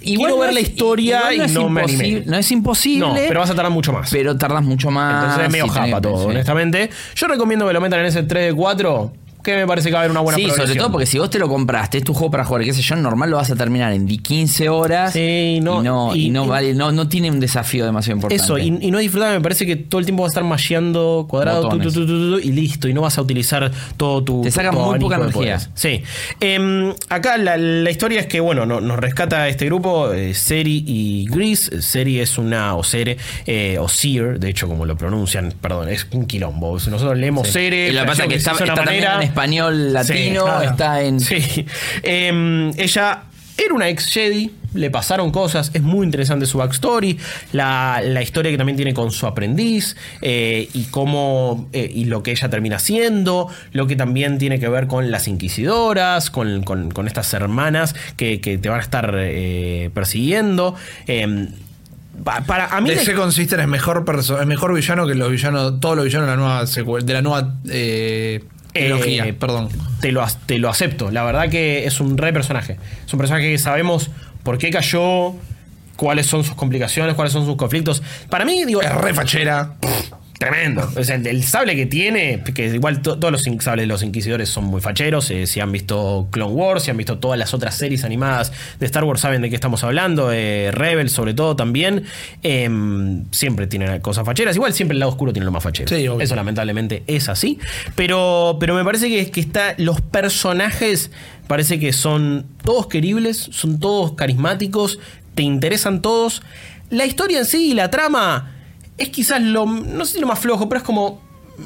Igual 0.00 0.30
quiero 0.32 0.34
no 0.36 0.38
ver 0.40 0.48
es- 0.50 0.54
la 0.54 0.60
historia 0.60 1.34
y 1.34 1.38
no 1.52 1.68
me 1.68 1.82
animé. 1.82 2.22
No 2.24 2.36
es 2.38 2.50
imposible. 2.50 3.06
No, 3.06 3.14
pero 3.14 3.40
vas 3.40 3.50
a 3.50 3.54
tardar 3.54 3.72
mucho 3.72 3.92
más. 3.92 4.10
pero 4.10 4.36
tardas 4.36 4.62
mucho 4.62 4.90
más. 4.90 5.24
Entonces 5.24 5.44
es 5.46 5.52
medio 5.52 5.68
japa 5.68 6.00
todo, 6.00 6.24
sí. 6.24 6.30
honestamente. 6.30 6.88
Yo 7.14 7.26
recomiendo 7.26 7.66
que 7.66 7.74
lo 7.74 7.80
metan 7.82 8.00
en 8.00 8.06
ese 8.06 8.22
3 8.22 8.46
de 8.48 8.54
4, 8.54 9.12
que 9.42 9.56
me 9.56 9.66
parece 9.66 9.88
que 9.88 9.92
va 9.94 10.00
a 10.00 10.02
haber 10.02 10.10
una 10.10 10.20
buena 10.20 10.36
Sí, 10.36 10.48
sobre 10.50 10.74
todo 10.74 10.90
porque 10.92 11.06
si 11.06 11.18
vos 11.18 11.30
te 11.30 11.38
lo 11.38 11.48
compraste, 11.48 11.98
es 11.98 12.04
tu 12.04 12.12
juego 12.14 12.30
para 12.30 12.44
jugar, 12.44 12.64
qué 12.64 12.72
sé 12.72 12.82
yo, 12.82 12.96
normal 12.96 13.30
lo 13.30 13.36
vas 13.36 13.50
a 13.50 13.56
terminar 13.56 13.92
en 13.92 14.06
15 14.06 14.68
horas. 14.68 15.12
Sí, 15.12 15.58
no, 15.62 15.80
y 15.80 15.84
no, 15.84 16.14
y 16.16 16.26
y- 16.26 16.30
no 16.30 16.46
vale, 16.46 16.74
no, 16.74 16.92
no 16.92 17.08
tiene 17.08 17.30
un 17.30 17.40
desafío 17.40 17.84
demasiado 17.84 18.16
importante. 18.16 18.42
Eso, 18.44 18.58
y, 18.58 18.76
y 18.80 18.90
no 18.90 18.98
disfrutar, 18.98 19.32
me 19.34 19.40
parece 19.40 19.64
que 19.66 19.76
todo 19.76 19.98
el 20.00 20.04
tiempo 20.06 20.22
vas 20.22 20.30
a 20.30 20.32
estar 20.32 20.44
masheando 20.44 21.26
cuadrado 21.28 21.68
tu, 21.68 21.78
tu, 21.92 22.06
tu, 22.06 22.38
y 22.38 22.52
listo, 22.52 22.88
y 22.88 22.94
no 22.94 23.00
vas 23.02 23.16
a 23.18 23.22
utilizar 23.22 23.70
todo 23.96 24.22
tu. 24.22 24.42
Te 24.42 24.50
saca 24.50 24.70
tu 24.70 24.78
muy 24.78 24.98
poca 24.98 25.16
energía. 25.16 25.58
Sí. 25.74 26.02
Em, 26.40 26.92
acá 27.08 27.36
la, 27.38 27.56
la 27.56 27.90
historia 27.90 28.20
es 28.20 28.26
que, 28.26 28.40
bueno, 28.40 28.66
no- 28.66 28.80
nos 28.80 28.98
rescata 28.98 29.48
este 29.48 29.66
grupo, 29.66 30.12
eh, 30.12 30.34
Seri 30.34 30.84
y 30.86 31.26
Gris. 31.28 31.70
Seri 31.80 32.20
es 32.20 32.38
una, 32.38 32.74
o 32.76 32.82
Sere, 32.84 33.16
eh, 33.46 33.78
o 33.80 33.88
Seer, 33.88 34.38
de 34.38 34.50
hecho, 34.50 34.68
como 34.68 34.84
lo 34.86 34.96
pronuncian, 34.96 35.54
perdón, 35.60 35.88
es 35.88 36.06
un 36.12 36.26
quilombo. 36.26 36.72
Nosotros 36.74 37.16
leemos 37.16 37.48
Sere. 37.48 37.88
Y 37.88 37.92
lo 37.92 38.02
que 38.02 38.06
pasa 38.06 38.22
es 38.24 38.28
que 38.28 38.34
está, 38.36 38.52
una 38.52 38.74
español 39.28 39.92
latino, 39.92 40.40
Sí, 40.40 40.46
claro. 40.46 40.62
está 40.70 41.02
en. 41.02 41.20
Sí. 41.20 41.66
Em, 42.02 42.70
ella 42.76 43.22
era 43.56 43.74
una 43.74 43.88
ex 43.88 44.06
Jedi, 44.06 44.52
le 44.74 44.88
pasaron 44.90 45.32
cosas, 45.32 45.72
es 45.74 45.82
muy 45.82 46.04
interesante 46.06 46.46
su 46.46 46.58
backstory, 46.58 47.18
la, 47.52 48.00
la 48.04 48.22
historia 48.22 48.52
que 48.52 48.56
también 48.56 48.76
tiene 48.76 48.94
con 48.94 49.10
su 49.10 49.26
aprendiz 49.26 49.96
eh, 50.22 50.68
y 50.74 50.84
cómo 50.84 51.68
eh, 51.72 51.90
y 51.92 52.04
lo 52.04 52.22
que 52.22 52.30
ella 52.30 52.48
termina 52.48 52.76
haciendo, 52.76 53.48
lo 53.72 53.88
que 53.88 53.96
también 53.96 54.38
tiene 54.38 54.60
que 54.60 54.68
ver 54.68 54.86
con 54.86 55.10
las 55.10 55.26
inquisidoras, 55.26 56.30
con, 56.30 56.62
con- 56.62 56.90
con 56.92 57.08
estas 57.08 57.32
hermanas 57.34 57.96
que, 58.16 58.40
que 58.40 58.58
te 58.58 58.68
van 58.68 58.78
a 58.78 58.82
estar 58.82 59.12
eh, 59.18 59.90
persiguiendo. 59.92 60.76
Em, 61.08 61.48
pa- 62.22 62.42
para 62.42 62.66
a 62.66 62.80
mí 62.80 62.90
DC 62.90 63.14
Consister 63.14 63.58
es 63.58 63.66
mejor 63.68 64.04
perso- 64.04 64.40
es 64.40 64.46
mejor 64.46 64.72
villano 64.72 65.04
que 65.08 65.16
los 65.16 65.32
villanos, 65.32 65.80
todos 65.80 65.96
los 65.96 66.04
villanos 66.04 66.26
de 66.28 66.30
la 66.30 66.36
nueva 66.36 66.64
de 66.64 67.12
la 67.12 67.22
nueva 67.22 67.54
eh, 67.68 68.44
trilogía, 68.72 69.26
Eh, 69.26 69.32
perdón. 69.32 69.68
Te 70.00 70.12
lo, 70.12 70.24
te 70.46 70.58
lo 70.58 70.68
acepto. 70.68 71.10
La 71.10 71.24
verdad 71.24 71.48
que 71.48 71.86
es 71.86 72.00
un 72.00 72.16
re 72.18 72.32
personaje. 72.32 72.76
Es 73.06 73.12
un 73.12 73.18
personaje 73.18 73.50
que 73.50 73.58
sabemos 73.58 74.10
por 74.42 74.58
qué 74.58 74.70
cayó, 74.70 75.34
cuáles 75.96 76.26
son 76.26 76.44
sus 76.44 76.54
complicaciones, 76.54 77.14
cuáles 77.14 77.32
son 77.32 77.44
sus 77.44 77.56
conflictos. 77.56 78.02
Para 78.30 78.44
mí, 78.44 78.64
digo, 78.64 78.80
Es 78.80 78.94
re 78.94 79.12
fachera. 79.14 79.74
Tremendo. 80.38 80.88
O 80.96 81.02
sea, 81.04 81.16
el, 81.16 81.42
sable 81.44 81.74
que 81.76 81.86
tiene, 81.86 82.42
que 82.54 82.66
igual 82.66 83.02
to- 83.02 83.18
todos 83.18 83.32
los 83.32 83.42
sables 83.62 83.82
de 83.82 83.86
los 83.86 84.02
inquisidores 84.02 84.48
son 84.48 84.64
muy 84.64 84.80
facheros. 84.80 85.30
eh, 85.30 85.46
si 85.46 85.60
han 85.60 85.72
visto 85.72 86.28
Clone 86.30 86.52
Wars, 86.52 86.84
si 86.84 86.90
han 86.90 86.96
visto 86.96 87.18
todas 87.18 87.38
las 87.38 87.54
otras 87.54 87.74
series 87.76 88.04
animadas 88.04 88.52
de 88.78 88.86
Star 88.86 89.04
Wars, 89.04 89.20
saben 89.20 89.42
de 89.42 89.48
qué 89.50 89.54
estamos 89.56 89.82
hablando. 89.84 90.30
eh, 90.32 90.70
Rebel, 90.72 91.10
sobre 91.10 91.34
todo, 91.34 91.56
también. 91.56 92.04
Em, 92.42 93.24
siempre 93.32 93.66
tienen 93.66 94.00
cosas 94.00 94.24
facheras. 94.24 94.54
Igual 94.56 94.72
siempre 94.72 94.94
el 94.94 95.00
lado 95.00 95.10
oscuro 95.12 95.32
tiene 95.32 95.44
lo 95.44 95.52
más 95.52 95.62
fachero. 95.62 95.88
Sí. 95.88 96.06
Eso 96.22 96.34
lamentablemente 96.36 97.02
es 97.06 97.28
así. 97.28 97.58
Pero, 97.96 98.56
pero 98.60 98.74
me 98.74 98.84
parece 98.84 99.08
que, 99.08 99.30
que 99.30 99.40
está, 99.40 99.74
los 99.78 100.00
personajes 100.00 101.10
parece 101.46 101.78
que 101.80 101.92
son 101.92 102.46
todos 102.62 102.86
queribles, 102.86 103.36
son 103.52 103.80
todos 103.80 104.12
carismáticos, 104.12 104.98
te 105.34 105.42
interesan 105.42 106.02
todos. 106.02 106.42
La 106.90 107.06
historia 107.06 107.40
en 107.40 107.44
sí 107.46 107.70
y 107.70 107.74
la 107.74 107.90
trama 107.90 108.54
es 108.98 109.08
quizás 109.10 109.40
lo, 109.40 109.64
no 109.64 110.04
sé 110.04 110.14
si 110.14 110.20
lo 110.20 110.26
más 110.26 110.38
flojo, 110.38 110.68
pero 110.68 110.80
es 110.80 110.84
como, 110.84 111.22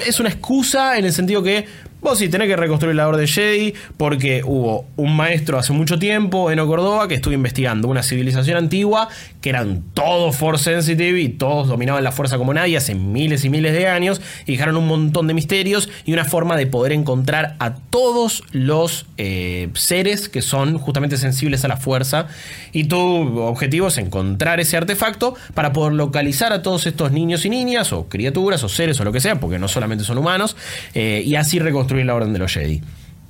es 0.06 0.20
una 0.20 0.28
excusa 0.28 0.98
en 0.98 1.06
el 1.06 1.12
sentido 1.12 1.42
que 1.42 1.66
vos 2.02 2.18
sí 2.18 2.28
tenés 2.28 2.48
que 2.48 2.56
reconstruir 2.56 2.96
la 2.96 3.08
Orden 3.08 3.26
Jedi 3.26 3.74
porque 3.96 4.42
hubo 4.44 4.86
un 4.96 5.16
maestro 5.16 5.58
hace 5.58 5.72
mucho 5.72 5.98
tiempo, 5.98 6.50
Eno 6.50 6.66
Córdoba, 6.66 7.06
que 7.06 7.14
estuvo 7.14 7.32
investigando 7.32 7.88
una 7.88 8.02
civilización 8.02 8.56
antigua 8.56 9.08
que 9.40 9.50
eran 9.50 9.82
todos 9.94 10.36
force 10.36 10.64
sensitive 10.64 11.20
y 11.20 11.28
todos 11.28 11.68
dominaban 11.68 12.02
la 12.02 12.12
fuerza 12.12 12.38
como 12.38 12.52
nadie 12.52 12.76
hace 12.76 12.94
miles 12.94 13.44
y 13.44 13.50
miles 13.50 13.72
de 13.72 13.88
años 13.88 14.20
y 14.46 14.52
dejaron 14.52 14.76
un 14.76 14.88
montón 14.88 15.28
de 15.28 15.34
misterios 15.34 15.88
y 16.04 16.12
una 16.12 16.24
forma 16.24 16.56
de 16.56 16.66
poder 16.66 16.92
encontrar 16.92 17.54
a 17.60 17.74
todos 17.74 18.42
los 18.50 19.06
eh, 19.16 19.68
seres 19.74 20.28
que 20.28 20.42
son 20.42 20.78
justamente 20.78 21.16
sensibles 21.16 21.64
a 21.64 21.68
la 21.68 21.76
fuerza. 21.76 22.26
Y 22.72 22.84
tu 22.84 22.98
objetivo 22.98 23.88
es 23.88 23.98
encontrar 23.98 24.60
ese 24.60 24.76
artefacto 24.76 25.34
para 25.54 25.72
poder 25.72 25.92
localizar 25.94 26.52
a 26.52 26.62
todos 26.62 26.86
estos 26.86 27.12
niños 27.12 27.44
y 27.44 27.50
niñas 27.50 27.92
o 27.92 28.08
criaturas 28.08 28.64
o 28.64 28.68
seres 28.68 28.98
o 29.00 29.04
lo 29.04 29.12
que 29.12 29.20
sea 29.20 29.38
porque 29.38 29.58
no 29.58 29.68
solamente 29.68 30.04
son 30.04 30.18
humanos 30.18 30.56
eh, 30.94 31.22
y 31.24 31.36
así 31.36 31.58
reconstruir 31.58 31.91
la 32.04 32.14
orden 32.14 32.32
de 32.32 32.38
los 32.38 32.52
Jedi. 32.52 32.80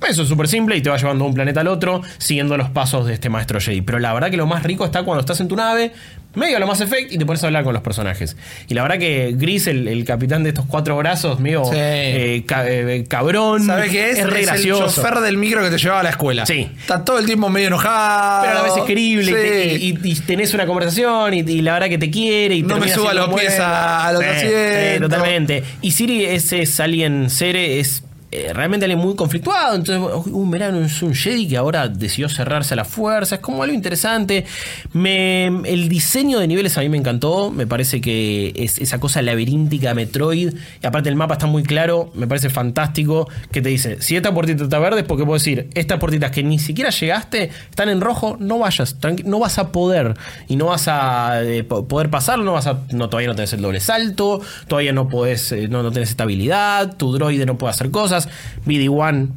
Eso 0.09 0.23
es 0.23 0.27
súper 0.27 0.49
simple 0.49 0.75
y 0.75 0.81
te 0.81 0.89
va 0.89 0.97
llevando 0.97 1.23
de 1.23 1.29
un 1.29 1.33
planeta 1.33 1.61
al 1.61 1.67
otro 1.69 2.01
siguiendo 2.17 2.57
los 2.57 2.69
pasos 2.69 3.05
de 3.07 3.13
este 3.13 3.29
maestro 3.29 3.61
Jedi. 3.61 3.81
Pero 3.81 3.99
la 3.99 4.13
verdad 4.13 4.29
que 4.29 4.35
lo 4.35 4.45
más 4.45 4.61
rico 4.63 4.83
está 4.83 5.03
cuando 5.03 5.21
estás 5.21 5.39
en 5.39 5.47
tu 5.47 5.55
nave, 5.55 5.93
medio 6.35 6.57
a 6.57 6.59
lo 6.59 6.67
más 6.67 6.81
efect 6.81 7.13
y 7.13 7.17
te 7.17 7.25
pones 7.25 7.41
a 7.41 7.47
hablar 7.47 7.63
con 7.63 7.71
los 7.73 7.81
personajes. 7.83 8.35
Y 8.67 8.73
la 8.73 8.81
verdad 8.81 8.97
que 8.97 9.33
Gris, 9.37 9.65
el, 9.67 9.87
el 9.87 10.03
capitán 10.03 10.43
de 10.43 10.49
estos 10.49 10.65
cuatro 10.65 10.97
brazos, 10.97 11.39
medio 11.39 11.63
Sí. 11.63 11.71
eh, 11.75 12.43
ca- 12.45 12.65
eh, 12.69 13.05
cabrón. 13.07 13.65
¿Sabes 13.65 13.91
qué 13.91 14.09
es? 14.09 14.19
Es 14.19 14.29
re 14.29 14.41
Es 14.41 14.49
el 14.65 14.73
chofer 14.73 15.19
del 15.21 15.37
micro 15.37 15.63
que 15.63 15.69
te 15.69 15.77
llevaba 15.77 16.01
a 16.01 16.03
la 16.03 16.09
escuela. 16.09 16.45
Sí. 16.45 16.69
Está 16.81 17.05
todo 17.05 17.17
el 17.19 17.25
tiempo 17.25 17.47
medio 17.49 17.67
enojado. 17.67 18.41
pero 18.43 18.57
a 18.59 18.61
la 18.61 18.61
vez 18.67 18.73
es 18.75 18.83
querible 18.83 19.31
y 19.31 19.33
te- 19.33 19.69
Sí. 19.79 19.97
y, 20.03 20.11
y 20.11 20.15
tenés 20.15 20.53
una 20.53 20.65
conversación 20.65 21.33
y, 21.33 21.39
y 21.39 21.61
la 21.61 21.73
verdad 21.75 21.87
que 21.87 21.97
te 21.97 22.11
quiere 22.11 22.55
y 22.55 22.61
No 22.63 22.77
me 22.77 22.89
suba 22.89 23.13
los 23.13 23.33
pies 23.39 23.57
a- 23.57 24.11
los 24.11 24.21
Sí, 24.21 24.27
asientos. 24.29 25.09
totalmente. 25.09 25.63
Y 25.81 25.91
Siri 25.91 26.25
ese 26.25 26.63
es 26.63 26.77
alguien 26.81 27.29
Sere 27.29 27.79
es 27.79 28.03
eh, 28.33 28.53
realmente 28.53 28.85
alguien 28.85 28.99
muy 28.99 29.15
conflictuado. 29.15 29.75
Entonces, 29.75 30.25
un 30.31 30.49
verano 30.51 30.79
es 30.83 31.01
un 31.01 31.13
Jedi 31.13 31.47
que 31.47 31.57
ahora 31.57 31.87
decidió 31.87 32.29
cerrarse 32.29 32.73
a 32.73 32.77
la 32.77 32.85
fuerza. 32.85 33.35
Es 33.35 33.41
como 33.41 33.63
algo 33.63 33.75
interesante. 33.75 34.45
El 34.93 35.89
diseño 35.89 36.39
de 36.39 36.47
niveles 36.47 36.77
a 36.77 36.81
mí 36.81 36.89
me 36.89 36.97
encantó. 36.97 37.51
Me 37.51 37.67
parece 37.67 38.01
que 38.01 38.53
es 38.55 38.77
esa 38.79 38.99
cosa 38.99 39.21
laberíntica 39.21 39.89
de 39.89 39.95
Metroid. 39.95 40.53
Y 40.81 40.85
aparte 40.85 41.09
el 41.09 41.15
mapa 41.15 41.33
está 41.35 41.47
muy 41.47 41.63
claro. 41.63 42.11
Me 42.15 42.27
parece 42.27 42.49
fantástico. 42.49 43.27
Que 43.51 43.61
te 43.61 43.69
dice, 43.69 44.01
si 44.01 44.15
esta 44.15 44.33
puertita 44.33 44.63
está 44.63 44.79
verde 44.79 45.01
es 45.01 45.05
porque 45.05 45.23
puedo 45.25 45.37
decir, 45.37 45.69
estas 45.73 45.99
puertitas 45.99 46.31
que 46.31 46.43
ni 46.43 46.59
siquiera 46.59 46.89
llegaste 46.89 47.51
están 47.69 47.89
en 47.89 48.01
rojo, 48.01 48.37
no 48.39 48.59
vayas. 48.59 48.95
no 49.25 49.39
vas 49.39 49.59
a 49.59 49.71
poder. 49.71 50.15
Y 50.47 50.55
no 50.55 50.65
vas 50.67 50.87
a 50.87 51.43
eh, 51.43 51.63
po- 51.63 51.87
poder 51.87 52.09
pasarlo. 52.09 52.43
No 52.45 52.53
vas 52.53 52.67
a, 52.67 52.79
no, 52.91 53.09
todavía 53.09 53.29
no 53.29 53.35
tenés 53.35 53.53
el 53.53 53.61
doble 53.61 53.79
salto. 53.79 54.41
Todavía 54.67 54.93
no 54.93 55.07
podés, 55.09 55.51
eh, 55.51 55.67
no, 55.67 55.83
no 55.83 55.91
tenés 55.91 56.09
estabilidad. 56.09 56.95
Tu 56.97 57.11
droide 57.13 57.45
no 57.45 57.57
puede 57.57 57.71
hacer 57.71 57.91
cosas. 57.91 58.22
BD-1, 58.65 59.29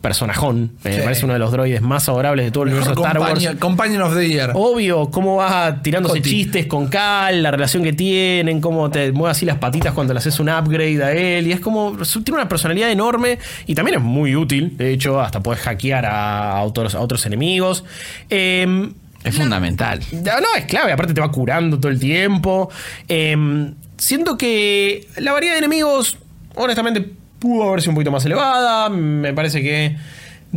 personajón. 0.00 0.72
Me 0.82 0.94
Sí. 0.96 1.00
parece 1.04 1.24
uno 1.24 1.34
de 1.34 1.38
los 1.38 1.52
droides 1.52 1.80
más 1.80 2.08
adorables 2.08 2.44
de 2.46 2.50
todo 2.50 2.64
el 2.64 2.70
universo 2.70 2.90
de 2.92 3.00
Star 3.00 3.20
Wars. 3.20 3.48
Companion, 3.60 4.02
of 4.02 4.16
the 4.16 4.28
Year. 4.28 4.50
Obvio, 4.54 5.10
cómo 5.12 5.36
va 5.36 5.80
tirándose 5.80 6.16
Coti. 6.18 6.28
chistes 6.28 6.66
con 6.66 6.88
Cal, 6.88 7.40
la 7.40 7.52
relación 7.52 7.84
que 7.84 7.92
tienen, 7.92 8.60
cómo 8.60 8.90
te 8.90 9.12
mueve 9.12 9.30
así 9.30 9.46
las 9.46 9.58
patitas 9.58 9.92
cuando 9.94 10.12
le 10.12 10.18
haces 10.18 10.40
un 10.40 10.48
upgrade 10.48 11.04
a 11.04 11.12
él. 11.12 11.46
Y 11.46 11.52
es 11.52 11.60
como. 11.60 11.96
Tiene 12.24 12.40
una 12.40 12.48
personalidad 12.48 12.90
enorme 12.90 13.38
y 13.66 13.76
también 13.76 13.98
es 13.98 14.02
muy 14.02 14.34
útil. 14.34 14.76
De 14.76 14.92
hecho, 14.92 15.20
hasta 15.20 15.40
puedes 15.40 15.62
hackear 15.62 16.04
a, 16.04 16.60
otros, 16.62 16.96
a 16.96 17.00
otros 17.00 17.24
enemigos. 17.26 17.84
Em, 18.28 18.92
Es 19.22 19.36
fundamental. 19.36 20.00
no, 20.10 20.40
no, 20.40 20.46
es 20.58 20.64
clave, 20.64 20.90
aparte 20.90 21.14
te 21.14 21.20
va 21.20 21.30
curando 21.30 21.78
todo 21.78 21.92
el 21.92 22.00
tiempo. 22.00 22.70
Em, 23.06 23.74
siento 23.96 24.36
que 24.36 25.06
la 25.18 25.30
variedad 25.32 25.54
de 25.54 25.58
enemigos, 25.58 26.18
honestamente, 26.56 27.12
pudo 27.42 27.68
haber 27.68 27.80
sido 27.80 27.90
un 27.90 27.94
poquito 27.96 28.10
más 28.12 28.24
elevada. 28.24 28.88
Me 28.88 29.32
parece 29.34 29.60
que 29.62 29.96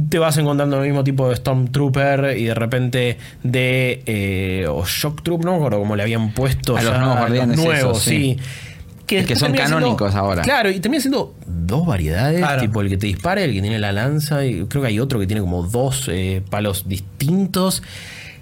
te 0.09 0.19
vas 0.19 0.37
encontrando 0.37 0.77
el 0.81 0.83
mismo 0.87 1.03
tipo 1.03 1.27
de 1.29 1.35
Stormtrooper 1.35 2.37
y 2.37 2.45
de 2.45 2.53
repente 2.53 3.17
de. 3.43 4.03
eh, 4.05 4.67
o 4.69 4.85
Shock 4.85 5.23
Troop, 5.23 5.43
no 5.43 5.51
me 5.51 5.57
acuerdo 5.57 5.79
cómo 5.79 5.95
le 5.95 6.03
habían 6.03 6.31
puesto 6.31 6.77
A 6.77 6.81
los 6.83 6.97
nuevos 6.99 7.17
guardianes 7.17 7.57
nuevos, 7.57 7.99
sí. 8.01 8.37
sí. 8.37 9.15
Es 9.15 9.25
que 9.27 9.35
son 9.35 9.53
siendo- 9.53 9.61
canónicos 9.75 10.15
ahora. 10.15 10.41
Claro, 10.41 10.69
y 10.71 10.79
termina 10.79 10.99
siendo 10.99 11.35
dos 11.45 11.85
variedades, 11.85 12.39
Claro. 12.39 12.59
tipo 12.61 12.81
el 12.81 12.89
que 12.89 12.97
te 12.97 13.05
dispara, 13.05 13.41
el 13.43 13.53
que 13.53 13.61
tiene 13.61 13.77
la 13.79 13.91
lanza, 13.91 14.43
y 14.45 14.65
creo 14.65 14.81
que 14.81 14.87
hay 14.89 14.99
otro 14.99 15.19
que 15.19 15.27
tiene 15.27 15.41
como 15.41 15.61
dos 15.63 16.09
eh, 16.11 16.41
palos 16.49 16.87
distintos. 16.89 17.83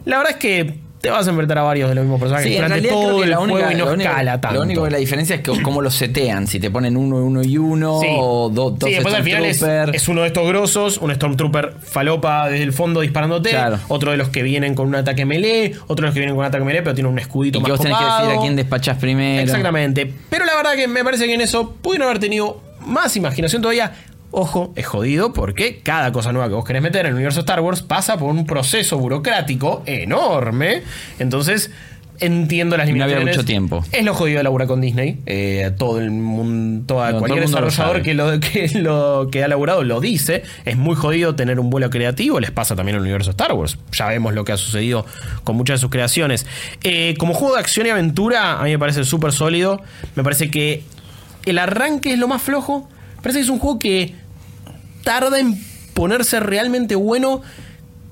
La 0.05 0.17
verdad 0.17 0.33
es 0.33 0.37
que 0.39 0.79
te 1.03 1.09
vas 1.09 1.27
a 1.27 1.31
enfrentar 1.31 1.57
a 1.57 1.63
varios 1.63 1.89
de 1.89 1.95
los 1.95 2.05
mismos 2.05 2.17
personajes 2.17 2.47
Sí, 2.49 2.55
en 2.55 2.63
creo 2.63 2.89
todo 2.93 3.17
que 3.17 3.23
el 3.25 3.29
la 3.31 3.35
juego 3.35 3.71
y 3.71 3.75
no 3.75 3.85
lo 3.87 3.91
único- 3.91 4.09
escala 4.09 4.39
tanto. 4.39 4.55
Lo 4.57 4.63
único 4.63 4.83
que 4.85 4.89
la 4.91 4.97
diferencia 4.99 5.35
es 5.35 5.41
que 5.41 5.61
cómo 5.61 5.81
los 5.81 5.93
setean. 5.95 6.47
Si 6.47 6.61
te 6.61 6.71
ponen 6.71 6.95
uno, 6.95 7.17
uno 7.17 7.43
y 7.43 7.57
uno, 7.57 7.99
Sí. 7.99 8.07
o 8.09 8.49
do- 8.49 8.71
dos 8.71 8.87
Sí, 8.87 8.95
después 8.95 9.13
al 9.13 9.21
final 9.23 9.43
es, 9.43 9.57
Stormtrooper. 9.57 9.95
es 9.97 10.07
uno 10.07 10.21
de 10.21 10.27
estos 10.27 10.47
grosos, 10.47 10.97
un 10.99 11.13
Stormtrooper 11.13 11.73
falopa 11.81 12.47
desde 12.47 12.63
el 12.63 12.71
fondo 12.71 13.01
disparándote, 13.01 13.49
Claro. 13.49 13.79
otro 13.89 14.11
de 14.11 14.17
los 14.17 14.29
que 14.29 14.43
vienen 14.43 14.75
con 14.75 14.87
un 14.87 14.95
ataque 14.95 15.25
melee, 15.25 15.73
otro 15.87 16.03
de 16.03 16.07
los 16.07 16.13
que 16.13 16.21
vienen 16.21 16.35
con 16.37 16.45
un 16.45 16.47
ataque 16.47 16.63
melee 16.63 16.81
pero 16.83 16.95
tiene 16.95 17.09
un 17.09 17.19
escudito 17.19 17.57
Y 17.57 17.61
más 17.61 17.65
que 17.67 17.71
vos 17.73 17.81
tenés 17.81 17.97
que 17.97 18.05
decir 18.05 18.37
a 18.37 18.41
quién 18.41 18.55
despachás 18.55 18.97
primero. 18.97 19.43
Exactamente. 19.43 20.09
Pero 20.29 20.45
la 20.45 20.55
verdad 20.55 20.75
que 20.75 20.87
me 20.87 21.03
parece 21.03 21.25
que 21.25 21.33
en 21.33 21.41
eso 21.41 21.75
pudieron 21.81 22.07
haber 22.07 22.19
tenido 22.19 22.61
más 22.79 23.13
imaginación 23.17 23.61
todavía. 23.61 23.91
Ojo, 24.35 24.73
es 24.75 24.87
jodido 24.87 25.31
porque 25.31 25.79
cada 25.83 26.11
cosa 26.11 26.31
nueva 26.33 26.47
que 26.49 26.55
vos 26.55 26.65
querés 26.65 26.81
meter 26.81 27.01
en 27.01 27.09
el 27.09 27.13
universo 27.13 27.41
Star 27.41 27.61
Wars 27.61 27.83
pasa 27.83 28.17
por 28.17 28.31
un 28.31 28.47
proceso 28.47 28.97
burocrático 28.97 29.83
enorme. 29.85 30.81
Entonces, 31.19 31.69
entiendo 32.19 32.75
las 32.75 32.87
No 32.87 32.93
había 32.93 33.05
limitaciones. 33.19 33.37
mucho 33.37 33.45
tiempo. 33.45 33.83
Es 33.91 34.03
lo 34.03 34.15
jodido 34.15 34.37
de 34.39 34.43
laburar 34.43 34.67
con 34.67 34.81
Disney. 34.81 35.19
Eh, 35.27 35.71
todo 35.77 35.99
el 35.99 36.09
mundo, 36.09 36.83
toda- 36.87 37.05
No, 37.07 37.11
todo 37.11 37.19
cualquier 37.19 37.43
el 37.43 37.49
mundo 37.49 37.59
lo 37.61 37.65
desarrollador 37.67 37.97
sabe. 37.97 38.03
que 38.03 38.13
lo, 38.15 38.39
que 38.39 38.79
lo 38.79 39.27
que 39.31 39.43
ha 39.43 39.47
laburado 39.47 39.83
lo 39.83 39.99
dice. 40.01 40.41
Es 40.65 40.77
muy 40.77 40.95
jodido 40.95 41.35
tener 41.35 41.59
un 41.59 41.69
vuelo 41.69 41.91
creativo. 41.91 42.39
Les 42.39 42.49
pasa 42.49 42.75
también 42.75 42.95
al 42.95 43.01
universo 43.03 43.29
Star 43.29 43.53
Wars. 43.53 43.77
Ya 43.91 44.07
vemos 44.07 44.33
lo 44.33 44.45
que 44.45 44.51
ha 44.53 44.57
sucedido 44.57 45.05
con 45.43 45.55
muchas 45.57 45.75
de 45.75 45.81
sus 45.81 45.91
creaciones. 45.91 46.47
Eh, 46.83 47.13
como 47.19 47.35
juego 47.35 47.53
de 47.53 47.59
acción 47.59 47.85
y 47.85 47.91
aventura, 47.91 48.59
a 48.59 48.63
mí 48.63 48.71
me 48.71 48.79
parece 48.79 49.03
súper 49.03 49.31
sólido. 49.31 49.79
Me 50.15 50.23
parece 50.23 50.49
que 50.49 50.81
el 51.45 51.59
arranque 51.59 52.13
es 52.13 52.17
lo 52.17 52.27
más 52.27 52.41
flojo. 52.41 52.89
Me 53.17 53.21
parece 53.21 53.39
que 53.39 53.43
es 53.43 53.49
un 53.49 53.59
juego 53.59 53.79
que 53.79 54.15
tarda 55.03 55.39
en 55.39 55.59
ponerse 55.93 56.39
realmente 56.39 56.95
bueno. 56.95 57.41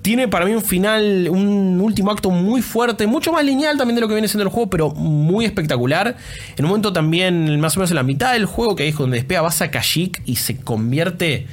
Tiene 0.01 0.27
para 0.27 0.45
mí 0.45 0.53
un 0.53 0.63
final, 0.63 1.27
un 1.29 1.79
último 1.79 2.09
acto 2.11 2.31
muy 2.31 2.63
fuerte, 2.63 3.05
mucho 3.05 3.31
más 3.31 3.45
lineal 3.45 3.77
también 3.77 3.95
de 3.95 4.01
lo 4.01 4.07
que 4.07 4.15
viene 4.15 4.27
siendo 4.27 4.43
el 4.43 4.49
juego, 4.49 4.67
pero 4.69 4.89
muy 4.89 5.45
espectacular. 5.45 6.17
En 6.57 6.65
un 6.65 6.69
momento 6.69 6.91
también, 6.91 7.59
más 7.59 7.77
o 7.77 7.79
menos 7.79 7.91
en 7.91 7.97
la 7.97 8.03
mitad 8.03 8.33
del 8.33 8.45
juego, 8.45 8.75
que 8.75 8.87
es 8.87 8.97
donde 8.97 9.17
despega, 9.17 9.41
vas 9.41 9.61
a 9.61 9.69
Kashyyyk 9.69 10.23
y 10.25 10.37
se 10.37 10.57
convierte. 10.57 11.45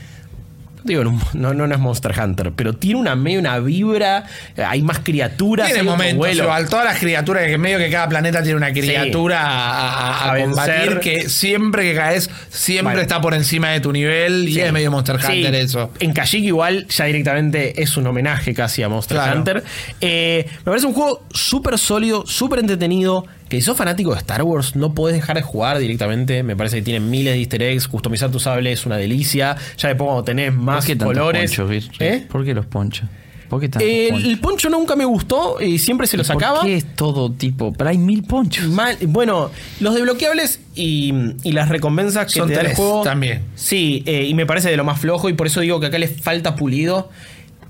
Digo, 0.89 1.05
no, 1.05 1.21
no, 1.55 1.67
no 1.67 1.75
es 1.75 1.81
Monster 1.81 2.13
Hunter, 2.19 2.53
pero 2.57 2.73
tiene 2.73 2.99
una 3.01 3.15
medio 3.15 3.39
una 3.41 3.59
vibra, 3.59 4.25
eh, 4.57 4.63
hay 4.65 4.83
más 4.83 5.01
criaturas. 5.01 5.67
Tiene 5.69 5.83
momentos, 5.85 6.35
igual, 6.35 6.69
todas 6.69 6.85
las 6.87 6.99
criaturas, 6.99 7.45
que 7.45 7.53
en 7.53 7.61
medio 7.61 7.79
que 7.79 7.91
cada 7.91 8.09
planeta 8.09 8.43
tiene 8.43 8.57
una 8.57 8.73
criatura 8.73 9.41
a, 9.43 9.69
a- 9.69 10.31
a 10.31 10.33
A 10.35 10.41
combatir, 10.41 10.99
que 11.01 11.29
siempre 11.29 11.83
que 11.85 11.95
caes, 11.95 12.31
siempre 12.49 12.85
Bueno. 12.95 13.01
está 13.03 13.21
por 13.21 13.35
encima 13.35 13.71
de 13.71 13.81
tu 13.81 13.93
nivel, 13.93 14.49
y 14.49 14.61
es 14.61 14.73
medio 14.73 14.91
Monster 14.91 15.21
Sí. 15.21 15.27
Hunter 15.45 15.55
eso. 15.55 15.93
En 16.01 16.13
Kashyyyk 16.13 16.45
igual 16.47 16.87
ya 16.89 17.05
directamente 17.05 17.81
es 17.83 17.97
un 17.97 18.07
homenaje 18.07 18.55
casi 18.55 18.83
a 18.83 18.89
Monster 18.89 19.17
Claro. 19.19 19.39
Hunter. 19.39 19.65
Eh, 20.01 20.47
me 20.49 20.65
parece 20.65 20.87
un 20.87 20.95
juego 20.95 21.25
súper 21.33 21.79
sólido, 21.79 22.27
súper 22.27 22.61
entretenido. 22.61 23.27
Que 23.49 23.57
si 23.57 23.63
sos 23.63 23.77
fanático 23.77 24.13
de 24.13 24.19
Star 24.19 24.43
Wars 24.43 24.77
no 24.77 24.95
podés 24.95 25.15
dejar 25.17 25.37
de 25.37 25.43
jugar 25.43 25.79
directamente. 25.79 26.43
Me 26.43 26.55
parece 26.57 26.77
que 26.77 26.83
tiene 26.83 27.01
miles 27.01 27.33
de 27.35 27.41
easter 27.41 27.63
eggs. 27.63 27.89
Customizar 27.89 28.31
tu 28.31 28.39
sable 28.41 28.73
es 28.73 28.85
una 28.87 28.97
delicia. 28.97 29.57
Ya 29.79 29.89
después 29.89 30.07
cuando 30.07 30.25
tenés 30.25 30.51
¿Por 30.53 30.61
más 30.61 30.85
qué 30.85 30.97
tantos 30.97 31.15
colores. 31.15 31.51
ponchos, 31.51 31.71
Vir? 31.71 31.85
¿Eh? 32.01 32.27
¿Por 32.31 32.45
qué 32.45 32.53
los 32.55 32.67
ponchos? 32.67 33.09
¿Por 33.49 33.61
qué 33.61 33.71
tantos 33.71 33.89
El, 33.89 34.09
ponchos? 34.11 34.29
el 34.29 34.39
poncho 34.41 34.69
nunca 34.69 34.95
me 34.97 35.07
gustó 35.07 35.63
y 35.63 35.79
siempre 35.79 36.07
se 36.07 36.19
lo 36.19 36.25
sacaba. 36.25 36.57
¿Por 36.59 36.67
qué 36.67 36.77
es 36.77 36.95
todo 36.95 37.33
tipo? 37.33 37.73
Pero 37.73 37.89
hay 37.89 37.97
mil 37.97 38.23
ponchos. 38.23 38.67
Mal- 38.67 38.99
bueno, 39.07 39.51
los 39.81 39.95
desbloqueables 39.95 40.61
y, 40.75 41.15
y 41.45 41.53
las 41.53 41.71
recompensas 41.71 42.27
que 42.31 42.41
Son 42.41 42.49
te 42.49 42.55
da 42.55 42.61
el 42.61 42.67
tres 42.67 42.77
juego. 42.77 43.03
también. 43.03 43.41
Sí, 43.55 44.03
eh, 44.05 44.27
y 44.29 44.35
me 44.35 44.45
parece 44.45 44.69
de 44.71 44.77
lo 44.77 44.85
más 44.85 45.01
flojo 45.01 45.31
y 45.31 45.33
por 45.33 45.47
eso 45.47 45.61
digo 45.61 45.81
que 45.81 45.87
acá 45.87 45.97
le 45.99 46.09
falta 46.09 46.55
pulido. 46.57 47.09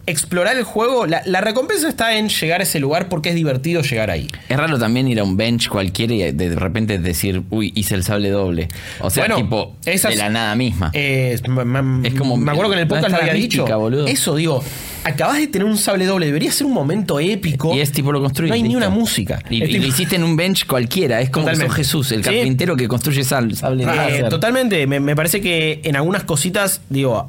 Explorar 0.09 0.57
el 0.57 0.65
juego, 0.65 1.07
la, 1.07 1.23
la 1.27 1.41
recompensa 1.41 1.89
está 1.89 2.17
en 2.17 2.29
llegar 2.29 2.61
a 2.61 2.63
ese 2.65 2.81
lugar 2.81 3.09
porque 3.09 3.29
es 3.29 3.35
divertido 3.35 3.83
llegar 3.83 4.11
ahí. 4.11 4.29
Es 4.49 4.57
raro 4.57 4.79
también 4.79 5.07
ir 5.09 5.21
a 5.21 5.25
un 5.25 5.37
bench 5.37 5.69
cualquiera 5.69 6.15
y 6.15 6.33
de 6.33 6.55
repente 6.55 6.99
decir, 6.99 7.43
uy, 7.51 7.73
hice 7.75 7.95
el 7.95 8.05
sable 8.05 8.31
doble. 8.31 8.69
O 9.01 9.11
sea, 9.11 9.25
Bueno, 9.25 9.37
tipo, 9.37 9.77
esas- 9.85 10.13
de 10.13 10.17
la 10.17 10.31
nada 10.31 10.55
misma. 10.55 10.91
Eh, 10.95 11.35
Es 11.35 12.15
como- 12.15 12.37
me 12.37 12.51
acuerdo 12.51 12.71
que 12.71 12.77
en 12.77 12.83
el 12.83 12.89
podcast 12.89 13.11
lo 13.13 13.19
había 13.21 13.35
mística, 13.35 13.65
dicho. 13.65 13.79
boludo. 13.79 14.07
Eso 14.07 14.35
digo, 14.37 14.65
acabas 15.05 15.37
de 15.39 15.47
tener 15.49 15.67
un 15.67 15.77
sable 15.79 16.07
doble, 16.07 16.27
debería 16.27 16.51
ser 16.53 16.67
un 16.67 16.73
momento 16.73 17.21
épico. 17.21 17.75
y 17.75 17.81
es 17.81 17.93
tipo 17.93 18.11
lo 18.13 18.21
construís. 18.23 18.49
No 18.49 18.55
hay 18.55 18.63
ni 18.63 18.77
una 18.77 18.89
música. 18.89 19.41
Y, 19.51 19.59
lo 19.79 19.87
hiciste 19.87 20.17
en 20.17 20.25
un 20.25 20.37
bench 20.37 20.67
cualquiera. 20.67 21.21
Es 21.21 21.31
como 21.31 21.47
que 21.49 21.57
sos. 21.57 21.75
Jesús, 21.75 22.13
el 22.13 22.25
Sí. 22.25 22.31
carpintero 22.31 22.77
que 22.77 22.89
construye 22.89 23.25
sal- 23.25 23.55
sable 23.55 23.85
Eh, 23.85 23.87
láser. 23.87 24.29
totalmente, 24.31 24.87
me, 24.87 25.01
me 25.01 25.15
parece 25.15 25.41
que 25.41 25.81
en 25.85 25.97
algunas 25.97 26.25
cositas, 26.25 26.81
digo, 26.89 27.29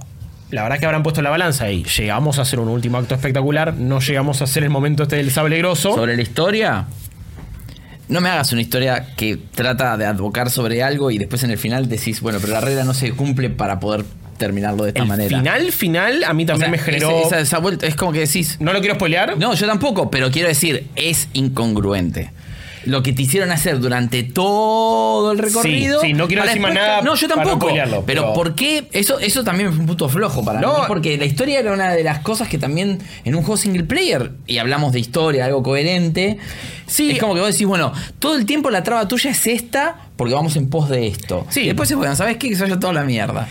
la 0.52 0.64
verdad 0.64 0.80
que 0.80 0.86
habrán 0.86 1.04
puesto 1.04 1.22
la 1.22 1.30
balanza 1.30 1.70
y 1.72 1.84
llegamos 1.84 2.40
a 2.40 2.44
hacer 2.44 2.60
un 2.60 2.68
último 2.70 2.98
acto 2.98 3.16
espectacular, 3.16 3.74
no 3.76 4.00
llegamos 4.00 4.42
a 4.42 4.46
hacer 4.46 4.64
el 4.64 4.70
momento 4.70 5.04
este 5.04 5.18
del 5.18 5.32
sable 5.32 5.58
grosso. 5.58 5.94
Sobre 5.96 6.16
la 6.16 6.22
historia, 6.22 6.86
no 8.08 8.22
me 8.22 8.30
hagas 8.30 8.52
una 8.52 8.62
historia 8.62 9.16
que 9.16 9.38
trata 9.54 9.96
de 9.98 10.06
advocar 10.06 10.50
sobre 10.50 10.82
algo 10.84 11.12
y 11.12 11.18
después 11.20 11.44
en 11.44 11.52
el 11.52 11.58
final 11.58 11.88
decís, 11.88 12.22
bueno, 12.22 12.40
pero 12.42 12.54
la 12.54 12.62
regla 12.62 12.84
no 12.84 12.94
se 12.94 13.12
cumple 13.12 13.50
para 13.52 13.80
poder 13.80 14.04
terminarlo 14.40 14.84
de 14.84 14.90
esta 14.90 15.02
el 15.02 15.08
manera. 15.08 15.38
final, 15.38 15.72
final, 15.72 16.24
a 16.24 16.34
mí 16.34 16.44
O 16.44 16.48
también 16.48 16.72
sea, 16.72 16.72
me 16.72 16.78
generó... 16.80 17.10
esa, 17.20 17.28
esa- 17.28 17.40
esa 17.42 17.58
vuelta, 17.60 17.86
es 17.86 17.96
como 17.96 18.12
que 18.14 18.20
decís, 18.22 18.58
No 18.60 18.72
lo 18.74 18.80
quiero 18.80 18.96
spoilear. 18.96 19.38
no, 19.38 19.54
yo 19.54 19.68
tampoco, 19.68 20.10
pero 20.10 20.32
quiero 20.32 20.48
decir, 20.48 20.88
es 20.96 21.28
incongruente. 21.34 22.32
Lo 22.86 23.04
que 23.04 23.14
te 23.14 23.22
hicieron 23.24 23.52
hacer 23.52 23.80
durante 23.80 24.24
todo 24.24 25.32
el 25.32 25.38
recorrido. 25.38 26.00
Sí, 26.02 26.08
sí, 26.08 26.14
no 26.14 26.28
quiero 26.28 26.44
decir 26.44 26.62
más 26.62 26.74
nada 26.74 27.02
No, 27.02 27.16
yo 27.16 27.28
tampoco. 27.28 27.68
pero, 27.74 28.04
pero- 28.06 28.34
¿por 28.34 28.56
qué? 28.56 28.88
Eso, 28.92 29.20
eso 29.20 29.44
también 29.44 29.70
fue 29.72 29.80
un 29.82 29.86
punto 29.88 30.08
flojo 30.10 30.44
para 30.44 30.60
No. 30.62 30.74
mí. 30.74 30.80
Porque 30.88 31.18
la 31.18 31.26
historia 31.26 31.60
era 31.60 31.74
una 31.74 31.94
de 31.94 32.04
las 32.04 32.20
cosas 32.20 32.48
que 32.48 32.58
también 32.58 33.00
en 33.26 33.36
un 33.36 33.42
juego 33.42 33.58
single 33.58 33.84
player, 33.84 34.32
y 34.48 34.58
hablamos 34.58 34.94
de 34.94 35.00
historia, 35.00 35.46
algo 35.46 35.62
coherente. 35.64 36.38
Sí. 36.88 37.12
Es 37.12 37.20
como 37.20 37.34
que 37.36 37.42
vos 37.42 37.52
decís, 37.52 37.68
bueno, 37.68 37.92
todo 38.20 38.36
el 38.36 38.46
tiempo 38.46 38.70
la 38.70 38.84
traba 38.84 39.08
tuya 39.08 39.32
es 39.32 39.46
esta, 39.48 40.08
porque 40.16 40.34
vamos 40.34 40.56
en 40.56 40.70
pos 40.70 40.90
de 40.90 41.08
esto. 41.08 41.46
Sí. 41.50 41.62
Y 41.62 41.66
después 41.68 41.92
es 41.92 41.98
bueno, 41.98 42.16
¿sabes 42.16 42.38
qué? 42.38 42.50
Que 42.50 42.56
se 42.56 42.66
toda 42.78 42.94
la 42.94 43.04
mierda. 43.04 43.48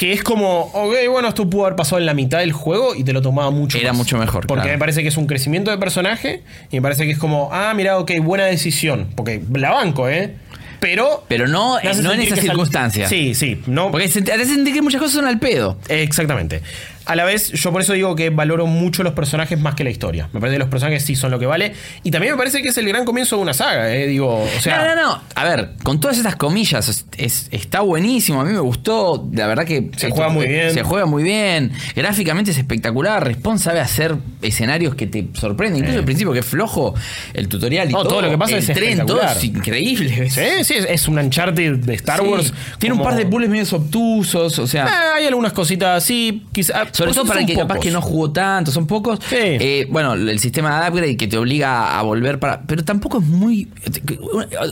Que 0.00 0.14
es 0.14 0.22
como, 0.22 0.60
ok, 0.72 0.94
bueno, 1.10 1.28
esto 1.28 1.50
pudo 1.50 1.66
haber 1.66 1.76
pasado 1.76 1.98
en 1.98 2.06
la 2.06 2.14
mitad 2.14 2.38
del 2.38 2.52
juego 2.52 2.94
y 2.94 3.04
te 3.04 3.12
lo 3.12 3.20
tomaba 3.20 3.50
mucho 3.50 3.76
Era 3.76 3.90
más. 3.90 3.98
mucho 3.98 4.16
mejor, 4.16 4.46
Porque 4.46 4.62
claro. 4.62 4.76
me 4.76 4.78
parece 4.78 5.02
que 5.02 5.08
es 5.08 5.16
un 5.18 5.26
crecimiento 5.26 5.70
de 5.70 5.76
personaje 5.76 6.42
y 6.70 6.76
me 6.76 6.80
parece 6.80 7.04
que 7.04 7.12
es 7.12 7.18
como, 7.18 7.50
ah, 7.52 7.74
mira, 7.76 7.98
ok, 7.98 8.12
buena 8.22 8.46
decisión. 8.46 9.08
Porque 9.14 9.42
la 9.52 9.72
banco, 9.72 10.08
¿eh? 10.08 10.34
Pero. 10.80 11.24
Pero 11.28 11.46
no, 11.46 11.76
no 11.82 12.12
en 12.14 12.20
esas 12.22 12.40
circunstancias. 12.40 13.10
Sí, 13.10 13.34
sí. 13.34 13.60
No, 13.66 13.90
Porque 13.90 14.08
se 14.08 14.22
te 14.22 14.32
hace 14.32 14.46
sentir 14.46 14.72
que 14.72 14.80
muchas 14.80 15.02
cosas 15.02 15.16
son 15.16 15.26
al 15.26 15.38
pedo. 15.38 15.76
Exactamente. 15.88 16.62
A 17.06 17.16
la 17.16 17.24
vez, 17.24 17.50
yo 17.52 17.72
por 17.72 17.80
eso 17.82 17.92
digo 17.94 18.14
que 18.14 18.30
valoro 18.30 18.66
mucho 18.66 19.02
los 19.02 19.14
personajes 19.14 19.58
más 19.58 19.74
que 19.74 19.82
la 19.84 19.90
historia. 19.90 20.28
Me 20.32 20.38
parece 20.40 20.56
que 20.56 20.58
los 20.60 20.68
personajes 20.68 21.04
sí 21.04 21.16
son 21.16 21.30
lo 21.30 21.38
que 21.38 21.46
vale. 21.46 21.72
Y 22.04 22.10
también 22.10 22.34
me 22.34 22.38
parece 22.38 22.62
que 22.62 22.68
es 22.68 22.78
el 22.78 22.86
gran 22.86 23.04
comienzo 23.04 23.36
de 23.36 23.42
una 23.42 23.54
saga, 23.54 23.92
¿eh? 23.94 24.06
Digo, 24.06 24.42
o 24.42 24.60
sea. 24.60 24.78
no, 24.84 24.94
no, 24.94 25.02
no. 25.08 25.22
A 25.34 25.44
ver, 25.44 25.70
con 25.82 25.98
todas 26.00 26.18
estas 26.18 26.36
comillas, 26.36 26.88
es, 26.88 27.06
es- 27.16 27.48
está 27.50 27.80
buenísimo. 27.80 28.40
A 28.40 28.44
mí 28.44 28.52
me 28.52 28.60
gustó. 28.60 29.28
La 29.32 29.46
verdad 29.46 29.64
que. 29.64 29.90
Se 29.96 30.10
juega 30.10 30.28
muy 30.28 30.46
bien. 30.46 30.72
Se 30.72 30.82
juega 30.82 31.06
muy 31.06 31.22
bien. 31.22 31.72
Gráficamente 31.96 32.50
es 32.52 32.58
espectacular. 32.58 33.24
Respawn 33.26 33.58
sabe 33.58 33.80
hacer 33.80 34.16
escenarios 34.42 34.94
que 34.94 35.06
te 35.06 35.26
sorprenden. 35.34 35.78
Incluso 35.80 35.98
al 35.98 36.04
principio, 36.04 36.32
que 36.32 36.40
es 36.40 36.46
flojo 36.46 36.94
el 37.34 37.48
tutorial 37.48 37.88
y 37.88 37.92
No, 37.92 38.00
todo. 38.02 38.08
todo 38.10 38.22
lo 38.22 38.30
que 38.30 38.38
pasa 38.38 38.52
el 38.52 38.58
es 38.58 38.66
tren, 38.72 39.06
todo 39.06 39.22
es 39.22 39.42
increíble. 39.44 40.30
Sí, 40.30 40.40
sí, 40.64 40.74
es, 40.74 40.86
es 40.88 41.08
un 41.08 41.18
Uncharted 41.18 41.76
de 41.76 41.94
Star 41.94 42.20
Sí. 42.20 42.26
Wars. 42.26 42.52
Tiene 42.78 42.94
un 42.94 43.02
par 43.02 43.16
de 43.16 43.26
puzzles 43.26 43.48
medio 43.50 43.64
obtusos. 43.76 44.58
O 44.58 44.66
sea. 44.66 44.86
Ah, 44.86 45.14
hay 45.16 45.26
algunas 45.26 45.52
cositas 45.52 46.02
así, 46.02 46.44
quizás. 46.52 46.89
Sobre 46.92 47.12
todo 47.12 47.24
para 47.24 47.40
el 47.40 47.46
que 47.46 47.54
capaz 47.54 47.78
que 47.78 47.90
no 47.90 48.00
jugó 48.00 48.30
tanto, 48.30 48.70
son 48.70 48.86
pocos. 48.86 49.18
Sí. 49.28 49.36
Eh, 49.38 49.86
bueno, 49.90 50.14
el 50.14 50.38
sistema 50.38 50.82
de 50.82 50.90
upgrade 50.90 51.16
que 51.16 51.28
te 51.28 51.36
obliga 51.36 51.98
a 51.98 52.02
volver 52.02 52.38
para. 52.38 52.62
Pero 52.62 52.84
tampoco 52.84 53.18
es 53.18 53.26
muy. 53.26 53.68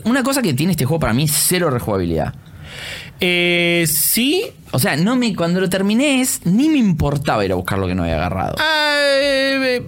Una 0.04 0.22
cosa 0.22 0.42
que 0.42 0.54
tiene 0.54 0.72
este 0.72 0.84
juego 0.84 1.00
para 1.00 1.12
mí 1.12 1.24
es 1.24 1.32
cero 1.32 1.70
rejugabilidad. 1.70 2.34
Eh, 3.20 3.86
sí. 3.88 4.44
O 4.70 4.78
sea, 4.78 4.96
no 4.96 5.16
me, 5.16 5.34
cuando 5.34 5.60
lo 5.60 5.70
terminé 5.70 6.20
es, 6.20 6.44
ni 6.44 6.68
me 6.68 6.78
importaba 6.78 7.44
ir 7.44 7.52
a 7.52 7.54
buscar 7.54 7.78
lo 7.78 7.86
que 7.86 7.94
no 7.94 8.02
había 8.02 8.16
agarrado. 8.16 8.56
Ah, 8.58 8.98
eh, 9.00 9.82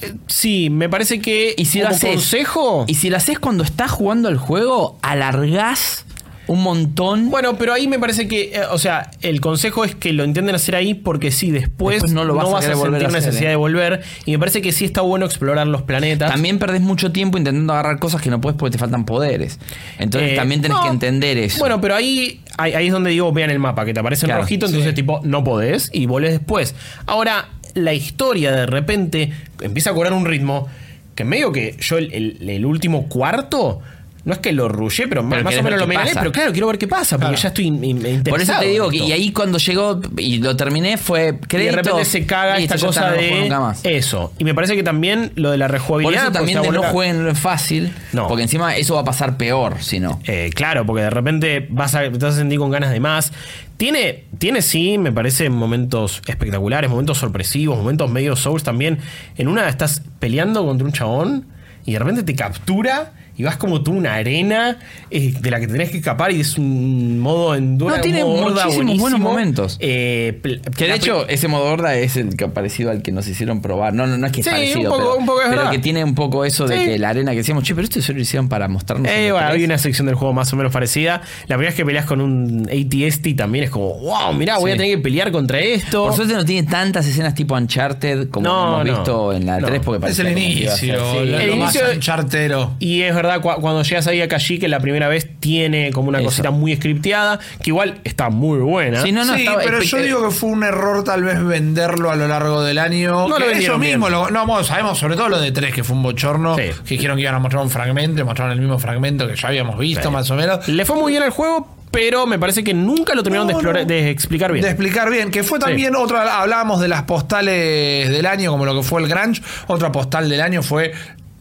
eh, 0.00 0.14
sí, 0.26 0.70
me 0.70 0.88
parece 0.88 1.20
que. 1.20 1.54
y 1.56 1.66
si 1.66 1.80
lo 1.80 1.88
haces. 1.88 2.10
consejo. 2.10 2.84
Y 2.88 2.94
si 2.94 3.10
lo 3.10 3.16
haces 3.16 3.38
cuando 3.38 3.62
estás 3.62 3.90
jugando 3.90 4.28
el 4.28 4.38
juego, 4.38 4.98
alargás 5.02 6.05
un 6.48 6.62
montón. 6.62 7.30
Bueno, 7.30 7.56
pero 7.58 7.72
ahí 7.72 7.88
me 7.88 7.98
parece 7.98 8.28
que, 8.28 8.52
eh, 8.54 8.60
o 8.70 8.78
sea, 8.78 9.10
el 9.22 9.40
consejo 9.40 9.84
es 9.84 9.94
que 9.94 10.12
lo 10.12 10.24
intenten 10.24 10.54
hacer 10.54 10.76
ahí 10.76 10.94
porque 10.94 11.30
sí, 11.30 11.50
después, 11.50 11.94
Después 11.96 12.12
no 12.12 12.24
lo 12.24 12.34
vas 12.34 12.54
a 12.54 12.60
querer 12.60 12.76
volver 12.76 13.00
sentir 13.00 13.04
a 13.06 13.08
hacer, 13.18 13.20
necesidad 13.28 13.48
eh. 13.48 13.50
de 13.50 13.56
volver. 13.56 14.02
Y 14.24 14.32
me 14.32 14.38
parece 14.38 14.62
que 14.62 14.72
sí 14.72 14.84
está 14.84 15.00
bueno 15.00 15.26
explorar 15.26 15.66
los 15.66 15.82
planetas. 15.82 16.30
También 16.30 16.58
perdés 16.58 16.80
mucho 16.80 17.12
tiempo 17.12 17.38
intentando 17.38 17.72
agarrar 17.72 17.98
cosas 17.98 18.20
que 18.22 18.30
no 18.30 18.40
puedes 18.40 18.58
porque 18.58 18.72
te 18.72 18.78
faltan 18.78 19.04
poderes. 19.04 19.58
Entonces 19.98 20.32
Eh, 20.32 20.36
también 20.36 20.62
tenés 20.62 20.76
no. 20.76 20.82
que 20.84 20.88
entender 20.90 21.36
eso. 21.38 21.58
Bueno, 21.58 21.80
pero 21.80 21.94
ahí, 21.96 22.40
ahí, 22.58 22.74
ahí 22.74 22.86
es 22.86 22.92
donde 22.92 23.10
digo, 23.10 23.32
vean 23.32 23.50
el 23.50 23.58
mapa, 23.58 23.84
que 23.84 23.92
te 23.94 24.00
aparece 24.00 24.26
en 24.26 24.28
Claro, 24.28 24.42
rojito, 24.42 24.66
entonces 24.66 24.94
tipo, 24.94 25.20
no 25.24 25.42
podés 25.44 25.90
y 25.92 26.06
volvés 26.06 26.32
después. 26.32 26.74
Ahora, 27.06 27.48
la 27.74 27.92
historia 27.92 28.52
de 28.52 28.66
repente 28.66 29.32
empieza 29.60 29.90
a 29.90 29.94
cobrar 29.94 30.12
un 30.12 30.24
ritmo 30.24 30.66
que 31.14 31.24
medio 31.24 31.50
que 31.50 31.76
yo 31.80 31.98
el, 31.98 32.12
el- 32.12 32.48
el 32.48 32.64
último 32.66 33.08
cuarto 33.08 33.80
no 34.26 34.32
es 34.34 34.40
que 34.40 34.52
lo 34.52 34.68
rullé, 34.68 35.06
pero, 35.08 35.22
más- 35.22 35.30
Pero 35.38 35.44
más 35.44 35.56
o 35.56 35.62
menos 35.62 35.78
lo 35.80 35.86
qué 35.86 35.88
me 35.88 35.94
gané, 35.94 36.08
pasa. 36.10 36.20
pero 36.20 36.32
claro, 36.32 36.52
quiero 36.52 36.66
ver 36.66 36.76
qué 36.78 36.88
pasa, 36.88 37.16
porque 37.16 37.36
ya 37.36 37.48
estoy 37.48 37.66
in- 37.66 37.82
in- 37.84 37.96
interesado. 37.98 38.30
Por 38.30 38.40
eso 38.42 38.52
te 38.58 38.66
digo, 38.66 38.90
que, 38.90 38.96
y 38.98 39.12
ahí 39.12 39.32
cuando 39.32 39.56
llegó 39.56 40.00
y 40.18 40.38
lo 40.38 40.54
terminé 40.56 40.98
fue 40.98 41.38
Y 41.50 41.56
de 41.56 41.70
repente 41.72 42.04
se 42.04 42.26
caga 42.26 42.58
esta 42.58 42.76
cosa 42.76 43.12
de 43.12 43.40
nunca 43.42 43.60
más. 43.60 43.80
eso. 43.84 44.32
Y 44.38 44.44
me 44.44 44.52
parece 44.54 44.74
que 44.76 44.82
también 44.82 45.32
lo 45.36 45.50
de 45.52 45.58
la 45.58 45.66
Por 45.68 45.72
rejugabilidad. 45.74 46.22
eso 46.24 46.32
pues, 46.32 46.38
también 46.52 46.60
de 46.62 46.70
no 46.72 46.82
jueguen 46.82 47.34
fácil. 47.36 47.92
No. 48.12 48.26
Porque 48.26 48.42
encima 48.42 48.76
eso 48.76 48.96
va 48.96 49.02
a 49.02 49.04
pasar 49.04 49.36
peor 49.36 49.76
si 49.80 50.00
no. 50.00 50.20
Eh, 50.24 50.50
claro, 50.54 50.84
porque 50.84 51.02
de 51.02 51.10
repente 51.10 51.66
vas 51.70 51.94
a, 51.94 52.00
te 52.02 52.10
vas 52.10 52.34
a 52.34 52.36
sentir 52.36 52.58
con 52.58 52.70
ganas 52.70 52.90
de 52.90 53.00
más. 53.00 53.32
Tiene, 53.76 54.24
tiene 54.38 54.60
sí, 54.62 54.98
me 54.98 55.12
parece, 55.12 55.50
momentos 55.50 56.22
espectaculares, 56.26 56.90
momentos 56.90 57.18
sorpresivos, 57.18 57.76
momentos 57.76 58.10
medio 58.10 58.34
Souls 58.34 58.62
también. 58.64 58.98
En 59.36 59.48
una 59.48 59.68
estás 59.68 60.02
peleando 60.18 60.64
contra 60.64 60.84
un 60.86 60.92
chabón 60.92 61.46
y 61.84 61.92
de 61.92 61.98
repente 61.98 62.22
te 62.22 62.34
captura 62.34 63.12
y 63.36 63.42
vas 63.44 63.56
como 63.56 63.82
tú 63.82 63.92
una 63.92 64.14
arena 64.14 64.78
eh, 65.10 65.34
de 65.40 65.50
la 65.50 65.60
que 65.60 65.66
tenés 65.66 65.90
que 65.90 65.98
escapar 65.98 66.32
y 66.32 66.40
es 66.40 66.56
un 66.58 67.18
modo 67.18 67.54
enduro. 67.54 67.94
No, 67.96 68.00
tiene 68.02 68.24
muchísimos 68.24 68.98
buenos 68.98 69.20
momentos. 69.20 69.76
Eh, 69.80 70.40
Que 70.76 70.86
de 70.86 70.94
hecho, 70.94 71.28
ese 71.28 71.48
modo 71.48 71.64
horda 71.64 71.94
es 71.96 72.16
el 72.16 72.36
que 72.36 72.48
parecido 72.48 72.90
al 72.90 73.02
que 73.02 73.12
nos 73.12 73.26
hicieron 73.28 73.60
probar. 73.60 73.92
No, 73.94 74.06
no, 74.06 74.16
no 74.18 74.26
es 74.26 74.32
que 74.32 74.40
es 74.40 74.46
Sí, 74.46 74.50
parecido, 74.50 74.80
un 74.80 74.84
poco- 74.86 74.96
pero, 74.98 75.16
un 75.18 75.26
poco 75.26 75.42
es 75.42 75.48
pero 75.50 75.70
que 75.70 75.78
tiene 75.78 76.04
un 76.04 76.14
poco 76.14 76.44
eso 76.44 76.66
de 76.66 76.76
que 76.84 76.98
la 76.98 77.10
arena 77.10 77.32
que 77.32 77.38
decíamos, 77.38 77.64
che, 77.64 77.74
pero 77.74 77.84
esto 77.84 78.00
solo 78.00 78.16
lo 78.16 78.22
hicieron 78.22 78.48
para 78.48 78.68
mostrarnos. 78.68 79.10
Eh, 79.10 79.26
en 79.26 79.32
bueno, 79.32 79.48
E3". 79.48 79.52
hay 79.52 79.64
una 79.64 79.78
sección 79.78 80.06
del 80.06 80.14
juego 80.16 80.32
más 80.32 80.52
o 80.52 80.56
menos 80.56 80.72
parecida. 80.72 81.20
La 81.48 81.56
primera 81.56 81.68
vez 81.70 81.74
que 81.74 81.84
peleas 81.84 82.06
con 82.06 82.20
un 82.20 82.68
ATST 82.70 83.34
también 83.36 83.64
es 83.64 83.70
como, 83.70 83.94
wow, 83.98 84.32
mirá, 84.34 84.58
voy 84.58 84.70
a 84.70 84.76
tener 84.76 84.96
que 84.96 84.98
pelear 85.02 85.30
contra 85.32 85.58
esto. 85.58 86.04
Por 86.06 86.14
suerte 86.14 86.34
no 86.34 86.44
tiene 86.44 86.68
tantas 86.68 87.06
escenas 87.06 87.34
tipo 87.34 87.54
Uncharted 87.54 88.30
como 88.30 88.46
No, 88.48 88.80
hemos 88.82 88.86
no. 88.86 88.94
visto 88.94 89.32
en 89.32 89.46
la 89.46 89.58
No. 89.60 89.66
3 89.66 89.80
porque 89.84 89.96
Es 89.96 90.16
parecía 90.16 90.30
el 90.30 90.38
inicio, 90.38 90.76
sí. 90.76 90.86
lo, 90.86 91.20
El 91.20 91.50
lo 91.50 91.56
más 91.56 91.74
inicio- 91.74 92.00
chartero. 92.00 92.74
Y 92.78 93.02
es 93.02 93.14
verdad, 93.14 93.25
cu- 93.40 93.60
cuando 93.60 93.82
llegas 93.82 94.06
ahí 94.06 94.20
a 94.20 94.28
Kashyyyk, 94.28 94.62
la 94.68 94.80
primera 94.80 95.08
vez 95.08 95.28
tiene 95.40 95.90
como 95.92 96.08
una 96.08 96.18
Eso. 96.18 96.26
cosita 96.26 96.50
muy 96.50 96.74
scripteada, 96.76 97.38
que 97.62 97.70
igual 97.70 98.00
está 98.04 98.30
muy 98.30 98.58
buena. 98.58 99.02
Sí, 99.02 99.12
no, 99.12 99.24
no, 99.24 99.34
sí, 99.34 99.40
estaba 99.42 99.62
pero 99.62 99.80
yo 99.82 99.96
digo 99.98 100.28
que 100.28 100.34
fue 100.34 100.50
un 100.50 100.62
error 100.64 101.04
tal 101.04 101.22
vez 101.22 101.42
venderlo 101.44 102.10
a 102.10 102.16
lo 102.16 102.26
largo 102.28 102.62
del 102.62 102.78
año. 102.78 103.28
No 103.28 103.28
lo 103.28 103.36
eso 103.38 103.46
vendieron 103.46 103.80
mismo, 103.80 104.06
bien. 104.08 104.18
lo- 104.18 104.30
no, 104.30 104.64
sabemos 104.64 104.98
sobre 104.98 105.16
todo 105.16 105.28
lo 105.28 105.40
de 105.40 105.52
tres, 105.52 105.74
que 105.74 105.84
fue 105.84 105.96
un 105.96 106.02
bochorno, 106.02 106.56
Sí. 106.56 106.62
que 106.84 106.94
dijeron 106.94 107.16
que 107.16 107.22
iban 107.22 107.34
a 107.34 107.38
mostrar 107.38 107.62
un 107.62 107.70
fragmento, 107.70 108.20
y 108.20 108.24
mostraron 108.24 108.52
el 108.52 108.60
mismo 108.60 108.78
fragmento 108.78 109.26
que 109.28 109.36
ya 109.36 109.48
habíamos 109.48 109.78
visto 109.78 110.08
Sí. 110.08 110.10
más 110.10 110.30
o 110.30 110.34
menos. 110.36 110.66
Le 110.68 110.84
fue 110.84 110.96
muy 110.96 111.12
bien 111.12 111.22
al 111.22 111.30
juego, 111.30 111.74
pero 111.90 112.26
me 112.26 112.38
parece 112.38 112.62
que 112.62 112.74
nunca 112.74 113.14
lo 113.14 113.22
terminaron 113.22 113.46
de, 113.46 113.54
No, 113.54 113.58
explorar- 113.60 113.82
no. 113.82 113.88
de 113.88 114.10
explicar 114.10 114.52
bien. 114.52 114.62
De 114.64 114.70
explicar 114.70 115.08
bien, 115.10 115.30
que 115.30 115.42
fue 115.42 115.58
también 115.58 115.94
otra, 115.96 116.40
hablábamos 116.42 116.80
de 116.80 116.88
las 116.88 117.02
postales 117.04 118.10
del 118.10 118.26
año, 118.26 118.50
como 118.50 118.64
lo 118.66 118.74
que 118.74 118.82
fue 118.82 119.00
el 119.02 119.08
Grunge, 119.08 119.40
otra 119.66 119.92
postal 119.92 120.28
del 120.28 120.40
año 120.40 120.62
fue 120.62 120.92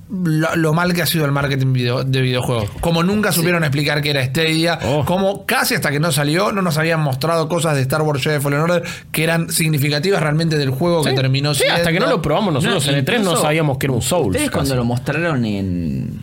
lo, 0.09 0.55
lo 0.55 0.73
mal 0.73 0.93
que 0.93 1.01
ha 1.01 1.05
sido 1.05 1.25
el 1.25 1.31
marketing 1.31 1.73
video- 1.73 2.03
de 2.03 2.21
videojuegos. 2.21 2.69
Como 2.79 3.01
nunca 3.03 3.31
supieron 3.31 3.63
explicar 3.63 4.01
qué 4.01 4.11
era 4.11 4.23
Stadia, 4.23 4.77
Oh. 4.83 5.03
como 5.05 5.45
casi 5.45 5.73
hasta 5.75 5.89
que 5.91 5.99
no 5.99 6.11
salió, 6.11 6.51
no 6.51 6.61
nos 6.61 6.77
habían 6.77 6.99
mostrado 6.99 7.47
cosas 7.49 7.75
de 7.75 7.81
Star 7.81 8.01
Wars 8.03 8.21
Jedi 8.21 8.39
Fallen 8.39 8.59
Order 8.59 8.83
que 9.11 9.23
eran 9.23 9.49
significativas 9.49 10.21
realmente 10.21 10.57
del 10.57 10.69
juego 10.69 11.03
Sí. 11.03 11.09
que 11.09 11.15
terminó 11.15 11.53
Sí, 11.55 11.63
hasta 11.65 11.91
que 11.91 11.99
no 11.99 12.05
lo 12.07 12.21
probamos 12.21 12.53
nosotros 12.53 12.85
No, 12.85 12.91
en 12.93 13.03
E3 13.05 13.13
no 13.15 13.21
incluso 13.21 13.41
sabíamos 13.41 13.77
que 13.77 13.87
era 13.87 13.93
un 13.93 14.01
Souls. 14.01 14.27
Ustedes 14.35 14.51
cuando 14.51 14.69
casi. 14.69 14.77
lo 14.77 14.85
mostraron 14.85 15.45
en. 15.45 16.21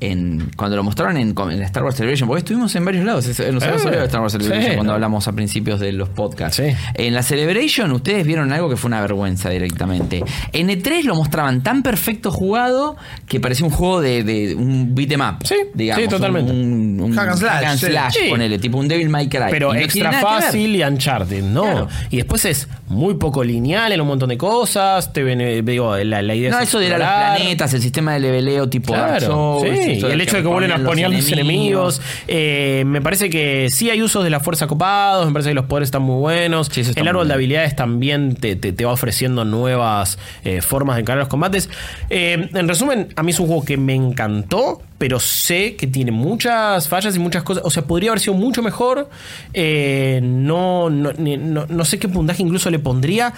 En, 0.00 0.50
cuando 0.56 0.76
lo 0.76 0.84
mostraron 0.84 1.16
en, 1.16 1.34
en 1.36 1.62
Star 1.62 1.82
Wars 1.82 1.96
Celebration, 1.96 2.28
porque 2.28 2.38
estuvimos 2.38 2.72
en 2.76 2.84
varios 2.84 3.04
lados, 3.04 3.26
nos 3.26 3.40
hemos 3.40 3.62
Eh, 3.64 3.66
hablado 3.66 3.90
de 3.90 4.04
Star 4.04 4.20
Wars 4.20 4.32
Celebration 4.32 4.62
sí, 4.70 4.74
cuando 4.76 4.92
no. 4.92 4.94
hablamos 4.94 5.26
a 5.26 5.32
principios 5.32 5.80
de 5.80 5.90
los 5.92 6.08
podcasts. 6.08 6.56
Sí. 6.56 6.72
En 6.94 7.14
la 7.14 7.22
Celebration 7.24 7.90
ustedes 7.90 8.24
vieron 8.24 8.52
algo 8.52 8.68
que 8.70 8.76
fue 8.76 8.88
una 8.88 9.00
vergüenza 9.00 9.50
directamente. 9.50 10.22
En 10.52 10.68
E3 10.68 11.02
lo 11.02 11.16
mostraban 11.16 11.62
tan 11.64 11.82
perfecto 11.82 12.30
jugado 12.30 12.96
que 13.26 13.40
parecía 13.40 13.66
un 13.66 13.72
juego 13.72 14.00
de, 14.00 14.22
de 14.22 14.54
un 14.54 14.94
beat 14.94 15.10
'em 15.10 15.20
up. 15.20 15.44
Sí, 15.44 15.56
digamos, 15.74 16.04
sí, 16.04 16.08
totalmente. 16.08 16.52
Un, 16.52 17.00
un 17.02 17.12
Hack 17.16 17.28
and 17.30 17.38
slash, 17.38 17.78
sí. 17.78 17.86
slash, 17.86 18.14
Sí. 18.14 18.26
ponele, 18.30 18.58
tipo 18.60 18.78
un 18.78 18.86
Devil 18.86 19.08
May 19.08 19.28
Cry. 19.28 19.46
Pero 19.50 19.72
no 19.74 19.80
extra 19.80 20.12
fácil 20.12 20.76
y 20.76 20.82
Uncharted, 20.84 21.42
¿no? 21.42 21.62
Claro. 21.62 21.88
Y 22.10 22.16
después 22.18 22.44
es 22.44 22.68
muy 22.86 23.14
poco 23.14 23.42
lineal 23.42 23.90
en 23.92 24.00
un 24.00 24.06
montón 24.06 24.28
de 24.28 24.38
cosas. 24.38 25.12
Te 25.12 25.22
ven, 25.24 25.40
eh, 25.40 25.62
digo, 25.62 25.96
la, 25.96 26.22
la 26.22 26.34
idea 26.36 26.50
No, 26.52 26.58
es 26.60 26.68
eso 26.68 26.78
de 26.78 26.86
ir 26.86 26.94
a 26.94 26.98
los 26.98 27.08
planetas, 27.08 27.74
el 27.74 27.82
sistema 27.82 28.12
de 28.14 28.20
leveleo 28.20 28.68
tipo 28.68 28.92
Dark 28.92 29.18
Claro, 29.18 29.26
Souls, 29.26 29.87
sí, 29.96 30.06
el 30.06 30.20
hecho 30.20 30.36
de 30.36 30.42
que 30.42 30.48
vuelven 30.48 30.72
a 30.72 30.84
poner 30.84 31.10
los 31.10 31.30
enemigos. 31.32 32.00
eh, 32.26 32.84
me 32.86 33.00
parece 33.00 33.30
que 33.30 33.68
sí 33.70 33.90
hay 33.90 34.02
usos 34.02 34.24
de 34.24 34.30
la 34.30 34.40
fuerza 34.40 34.66
copados, 34.66 35.26
me 35.26 35.32
parece 35.32 35.50
que 35.50 35.54
los 35.54 35.66
poderes 35.66 35.88
están 35.88 36.02
muy 36.02 36.20
buenos. 36.20 36.68
Sí, 36.72 36.80
está 36.82 37.00
el 37.00 37.08
árbol 37.08 37.28
de 37.28 37.34
habilidades 37.34 37.76
también 37.76 38.34
te, 38.36 38.56
te- 38.56 38.72
te 38.72 38.84
va 38.84 38.92
ofreciendo 38.92 39.44
nuevas 39.44 40.18
eh, 40.44 40.60
formas 40.62 40.96
de 40.96 41.02
encarar 41.02 41.20
los 41.20 41.28
combates. 41.28 41.68
Eh, 42.10 42.48
en 42.52 42.68
resumen, 42.68 43.08
a 43.16 43.22
mí 43.22 43.30
es 43.32 43.40
un 43.40 43.46
juego 43.46 43.64
que 43.64 43.76
me 43.76 43.94
encantó, 43.94 44.82
pero 44.98 45.20
sé 45.20 45.76
que 45.76 45.86
tiene 45.86 46.10
muchas 46.10 46.88
fallas 46.88 47.14
y 47.16 47.18
muchas 47.18 47.42
cosas. 47.42 47.62
O 47.64 47.70
sea, 47.70 47.84
podría 47.84 48.10
haber 48.10 48.20
sido 48.20 48.34
mucho 48.34 48.62
mejor. 48.62 49.08
Eh, 49.54 50.20
no, 50.22 50.90
no, 50.90 51.12
ni- 51.12 51.36
no- 51.36 51.66
no 51.68 51.84
sé 51.84 51.98
qué 51.98 52.08
puntaje 52.08 52.42
incluso 52.42 52.70
le 52.70 52.78
pondría. 52.78 53.32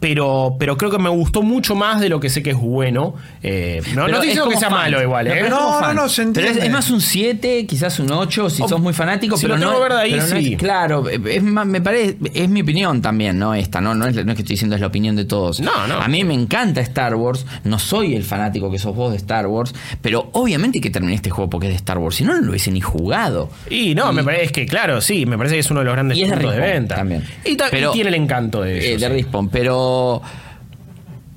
Pero, 0.00 0.56
pero 0.58 0.76
creo 0.76 0.90
que 0.90 0.98
me 0.98 1.08
gustó 1.10 1.42
mucho 1.42 1.76
más 1.76 2.00
de 2.00 2.08
lo 2.08 2.18
que 2.18 2.28
sé 2.28 2.42
que 2.42 2.50
es 2.50 2.56
bueno. 2.56 3.14
Eh, 3.40 3.80
no, 3.94 4.08
no 4.08 4.16
es 4.16 4.22
diciendo 4.22 4.48
que 4.48 4.56
sea 4.56 4.68
fan. 4.68 4.78
malo 4.78 5.00
igual, 5.00 5.28
No, 5.28 5.32
¿eh? 5.32 5.40
es 5.44 5.50
No, 5.50 5.58
como 5.58 5.78
no, 5.94 6.02
no, 6.02 6.08
se 6.08 6.26
Pero 6.26 6.48
es, 6.48 6.56
es 6.56 6.70
más 6.70 6.90
un 6.90 7.00
7, 7.00 7.66
quizás 7.66 7.98
un 7.98 8.10
8, 8.12 8.50
si 8.50 8.62
O- 8.62 8.68
sos 8.68 8.80
muy 8.80 8.92
fanático. 8.92 9.36
si 9.36 9.42
pero 9.42 9.56
lo 9.56 9.64
no, 9.64 9.70
tengo 9.70 9.82
verde 9.82 10.00
ahí, 10.00 10.10
pero 10.12 10.26
no 10.28 10.36
es- 10.36 10.44
sí. 10.44 10.56
claro, 10.56 11.08
es 11.08 11.42
más, 11.42 11.66
me 11.66 11.80
parece, 11.80 12.16
es 12.34 12.48
mi 12.48 12.62
opinión 12.62 13.00
también, 13.02 13.38
¿no? 13.38 13.54
Esta, 13.54 13.80
¿no? 13.80 13.94
No 13.94 14.06
es, 14.06 14.14
no 14.14 14.32
es 14.32 14.36
que 14.36 14.42
estoy 14.42 14.54
diciendo 14.54 14.74
es 14.76 14.80
la 14.80 14.86
opinión 14.88 15.16
de 15.16 15.24
todos. 15.24 15.60
No, 15.60 15.86
no. 15.86 16.00
A 16.00 16.08
mí 16.08 16.24
me 16.24 16.34
encanta 16.34 16.80
Star 16.80 17.14
Wars, 17.14 17.44
no 17.64 17.78
soy 17.78 18.14
el 18.14 18.24
fanático 18.24 18.70
que 18.70 18.78
sos 18.78 18.94
vos 18.94 19.10
de 19.12 19.16
Star 19.18 19.46
Wars, 19.46 19.74
pero 20.00 20.28
obviamente 20.32 20.80
que 20.80 20.90
terminé 20.90 21.14
este 21.14 21.30
juego 21.30 21.48
porque 21.50 21.66
es 21.68 21.72
de 21.72 21.76
Star 21.76 21.98
Wars, 21.98 22.16
si 22.16 22.24
no, 22.24 22.34
no 22.34 22.40
lo 22.42 22.50
hubiese 22.50 22.70
ni 22.70 22.80
jugado. 22.80 23.50
Y 23.70 23.94
no, 23.94 24.12
me 24.12 24.22
parece 24.24 24.44
es 24.44 24.52
que, 24.52 24.66
claro, 24.66 25.00
sí, 25.00 25.26
me 25.26 25.36
parece 25.36 25.56
que 25.56 25.60
es 25.60 25.70
uno 25.70 25.80
de 25.80 25.84
los 25.86 25.94
grandes 25.94 26.18
Y 26.18 26.22
es 26.22 26.30
de 26.30 26.36
Respawn 26.36 26.60
venta. 26.60 26.94
también. 26.96 27.24
Y, 27.44 27.56
ta- 27.56 27.68
y 27.68 27.70
Pero- 27.70 27.90
tiene 27.92 28.08
el 28.08 28.14
encanto 28.16 28.62
de 28.62 28.78
Eh, 28.78 28.88
ellos. 28.90 29.00
de 29.00 29.06
sí. 29.08 29.12
Respawn, 29.14 29.48
pero. 29.48 30.22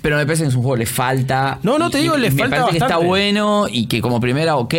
Pero 0.05 0.17
me 0.17 0.25
parece 0.27 0.43
que 0.43 0.49
es 0.49 0.55
un 0.55 0.61
juego 0.61 0.75
que 0.75 0.79
le 0.81 0.85
falta. 0.85 1.57
No, 1.63 1.79
no, 1.79 1.87
y- 1.87 1.91
te 1.91 1.97
digo, 1.97 2.15
y 2.15 2.21
le 2.21 2.29
me 2.29 2.37
falta 2.43 2.57
parece 2.57 2.77
que 2.77 2.83
está 2.85 2.97
bueno 2.97 3.65
y 3.67 3.87
que 3.87 4.01
como 4.01 4.19
primera, 4.19 4.55
ok. 4.57 4.73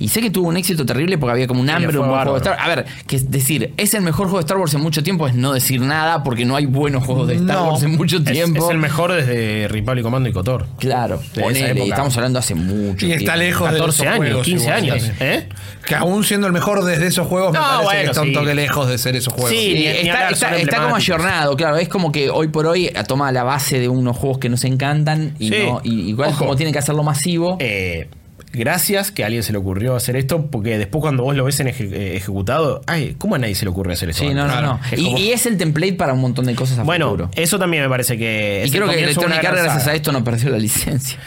Y 0.00 0.08
sé 0.08 0.20
que 0.20 0.30
tuvo 0.30 0.48
un 0.48 0.56
éxito 0.56 0.84
terrible 0.84 1.16
porque 1.16 1.30
había 1.32 1.46
como 1.46 1.60
un 1.60 1.70
hambre 1.70 1.96
un 1.96 2.08
buen 2.08 2.20
juego 2.20 2.32
de. 2.32 2.38
Star 2.38 2.54
Wars. 2.54 2.62
A 2.64 2.68
ver, 2.74 2.86
que 3.06 3.14
es 3.14 3.30
decir, 3.30 3.72
es 3.76 3.94
el 3.94 4.02
mejor 4.02 4.24
juego 4.26 4.38
de 4.38 4.42
Star 4.42 4.58
Wars 4.58 4.74
en 4.74 4.80
mucho 4.80 5.04
tiempo, 5.04 5.28
es 5.28 5.36
no 5.36 5.52
decir 5.52 5.80
nada 5.80 6.24
porque 6.24 6.44
no 6.44 6.56
hay 6.56 6.66
buenos 6.66 7.04
juegos 7.04 7.28
de 7.28 7.34
Star 7.36 7.54
No. 7.56 7.70
Wars 7.70 7.84
en 7.84 7.92
mucho 7.96 8.20
tiempo. 8.24 8.64
es 8.64 8.70
el 8.72 8.78
mejor 8.78 9.12
desde 9.12 9.68
Republic 9.68 10.02
Commando 10.02 10.28
y 10.28 10.32
Cotor. 10.32 10.66
Claro, 10.80 11.20
ponele, 11.36 11.84
estamos 11.84 12.16
hablando 12.16 12.40
hace 12.40 12.56
mucho 12.56 13.06
Y 13.06 13.10
tiempo. 13.10 13.18
está 13.20 13.36
lejos 13.36 13.70
de 13.70 13.76
14 13.78 14.02
esos 14.02 14.12
años, 14.12 14.26
juegos 14.26 14.44
15 14.44 14.64
igual, 14.64 14.82
años. 14.82 15.10
¿eh? 15.20 15.48
Que 15.86 15.94
aún 15.94 16.24
siendo 16.24 16.46
el 16.46 16.52
mejor 16.52 16.84
desde 16.84 17.06
esos 17.06 17.26
juegos, 17.26 17.52
me 17.52 17.58
No, 17.58 17.64
parece 17.64 17.84
bueno, 17.84 18.00
que 18.02 18.06
está 18.10 18.22
un 18.22 18.32
toque 18.32 18.54
lejos 18.54 18.88
de 18.88 18.98
ser 18.98 19.16
esos 19.16 19.32
juegos. 19.32 19.50
Sí, 19.50 19.56
Sí, 19.58 19.68
ni- 19.74 19.80
ni 19.80 19.86
está, 19.88 20.12
hablar, 20.14 20.32
está- 20.32 20.56
está 20.56 20.82
como 20.82 20.96
ayornado, 20.96 21.56
claro. 21.56 21.76
Es 21.76 21.88
como 21.88 22.10
que 22.12 22.30
hoy 22.30 22.48
por 22.48 22.66
hoy 22.66 22.90
toma 23.06 23.30
la 23.32 23.42
base 23.44 23.78
de 23.78 23.88
unos 23.88 24.16
juegos 24.16 24.38
que 24.38 24.48
nos 24.48 24.64
encantan 24.64 25.34
y, 25.38 25.48
Sí. 25.50 25.56
no, 25.66 25.80
y 25.84 26.08
igual 26.08 26.30
Ojo. 26.30 26.38
como 26.38 26.56
tiene 26.56 26.72
que 26.72 26.78
hacerlo 26.78 27.02
masivo. 27.02 27.56
Eh, 27.60 28.08
gracias 28.52 29.10
que 29.10 29.24
a 29.24 29.26
alguien 29.26 29.42
se 29.42 29.52
le 29.52 29.58
ocurrió 29.58 29.96
hacer 29.96 30.16
esto, 30.16 30.46
porque 30.46 30.78
después 30.78 31.02
cuando 31.02 31.24
vos 31.24 31.34
lo 31.34 31.44
ves 31.44 31.58
en 31.60 31.66
eje- 31.68 31.90
eh, 31.92 32.16
ejecutado, 32.16 32.82
ay, 32.86 33.16
¿cómo 33.18 33.34
a 33.34 33.38
nadie 33.38 33.54
se 33.54 33.64
le 33.64 33.70
ocurre 33.72 33.92
hacer 33.94 34.10
esto? 34.10 34.22
Sí, 34.22 34.28
no, 34.32 34.46
no, 34.46 34.52
Claro. 34.52 34.66
no. 34.68 34.80
Es 34.92 34.98
Y, 34.98 35.04
como- 35.04 35.18
y 35.18 35.32
es 35.32 35.46
el 35.46 35.56
template 35.58 35.94
para 35.94 36.12
un 36.12 36.20
montón 36.20 36.46
de 36.46 36.54
cosas 36.54 36.78
a 36.78 36.82
bueno, 36.84 37.06
futuro. 37.10 37.30
eso 37.34 37.58
también 37.58 37.82
me 37.82 37.88
parece 37.88 38.16
que 38.16 38.62
Y 38.66 38.70
creo 38.70 38.88
que 38.88 39.02
Electronic 39.02 39.44
Arts, 39.44 39.62
gracias 39.62 39.86
a 39.88 39.94
esto, 39.94 40.12
no 40.12 40.22
perdió 40.22 40.50
la 40.50 40.58
licencia. 40.58 41.18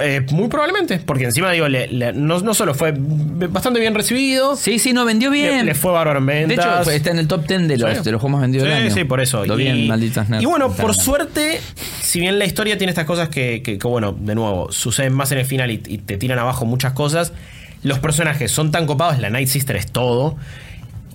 Eh, 0.00 0.24
muy 0.30 0.46
probablemente, 0.48 0.98
porque 0.98 1.24
encima 1.24 1.50
digo, 1.50 1.66
le- 1.68 1.88
le- 1.88 2.12
no, 2.12 2.38
no 2.40 2.54
solo 2.54 2.74
fue 2.74 2.94
bastante 2.96 3.80
bien 3.80 3.92
recibido, 3.94 4.54
Sí, 4.54 4.78
sí, 4.78 4.92
no, 4.92 5.04
vendió 5.04 5.30
bien. 5.30 5.58
le, 5.58 5.64
le 5.64 5.74
fue 5.74 5.90
bárbaro 5.90 6.20
en 6.20 6.26
ventas. 6.26 6.56
de 6.56 6.82
hecho, 6.82 6.90
está 6.92 7.10
en 7.10 7.18
el 7.18 7.26
top 7.26 7.44
10 7.46 7.66
de 7.66 7.78
los, 7.78 7.98
Sí. 7.98 8.04
de 8.04 8.12
los 8.12 8.20
juegos 8.20 8.30
más 8.38 8.40
vendidos 8.42 8.68
del 8.68 8.76
Sí, 8.78 8.82
año. 8.84 8.94
sí, 8.94 9.02
por 9.04 9.20
eso. 9.20 9.44
Lo 9.44 9.54
y, 9.54 9.64
bien, 9.64 9.86
malditas 9.88 10.28
nerds. 10.28 10.42
y 10.44 10.46
bueno, 10.46 10.70
por 10.72 10.94
suerte, 10.94 11.60
si 12.00 12.20
bien 12.20 12.38
la 12.38 12.44
historia 12.44 12.78
tiene 12.78 12.90
estas 12.92 13.04
cosas 13.04 13.28
que, 13.30 13.62
que- 13.64 13.78
que, 13.78 13.86
bueno, 13.88 14.12
de 14.16 14.34
nuevo, 14.36 14.70
suceden 14.70 15.12
más 15.12 15.32
en 15.32 15.38
el 15.38 15.44
final 15.46 15.70
y, 15.72 15.82
y 15.88 15.98
te 15.98 16.16
tiran 16.18 16.38
abajo 16.38 16.64
muchas 16.66 16.92
cosas, 16.92 17.32
los 17.82 17.98
personajes 17.98 18.52
son 18.52 18.70
tan 18.70 18.86
copados, 18.86 19.18
la 19.18 19.28
Night 19.28 19.48
Sister 19.48 19.74
es 19.76 19.90
todo, 19.90 20.36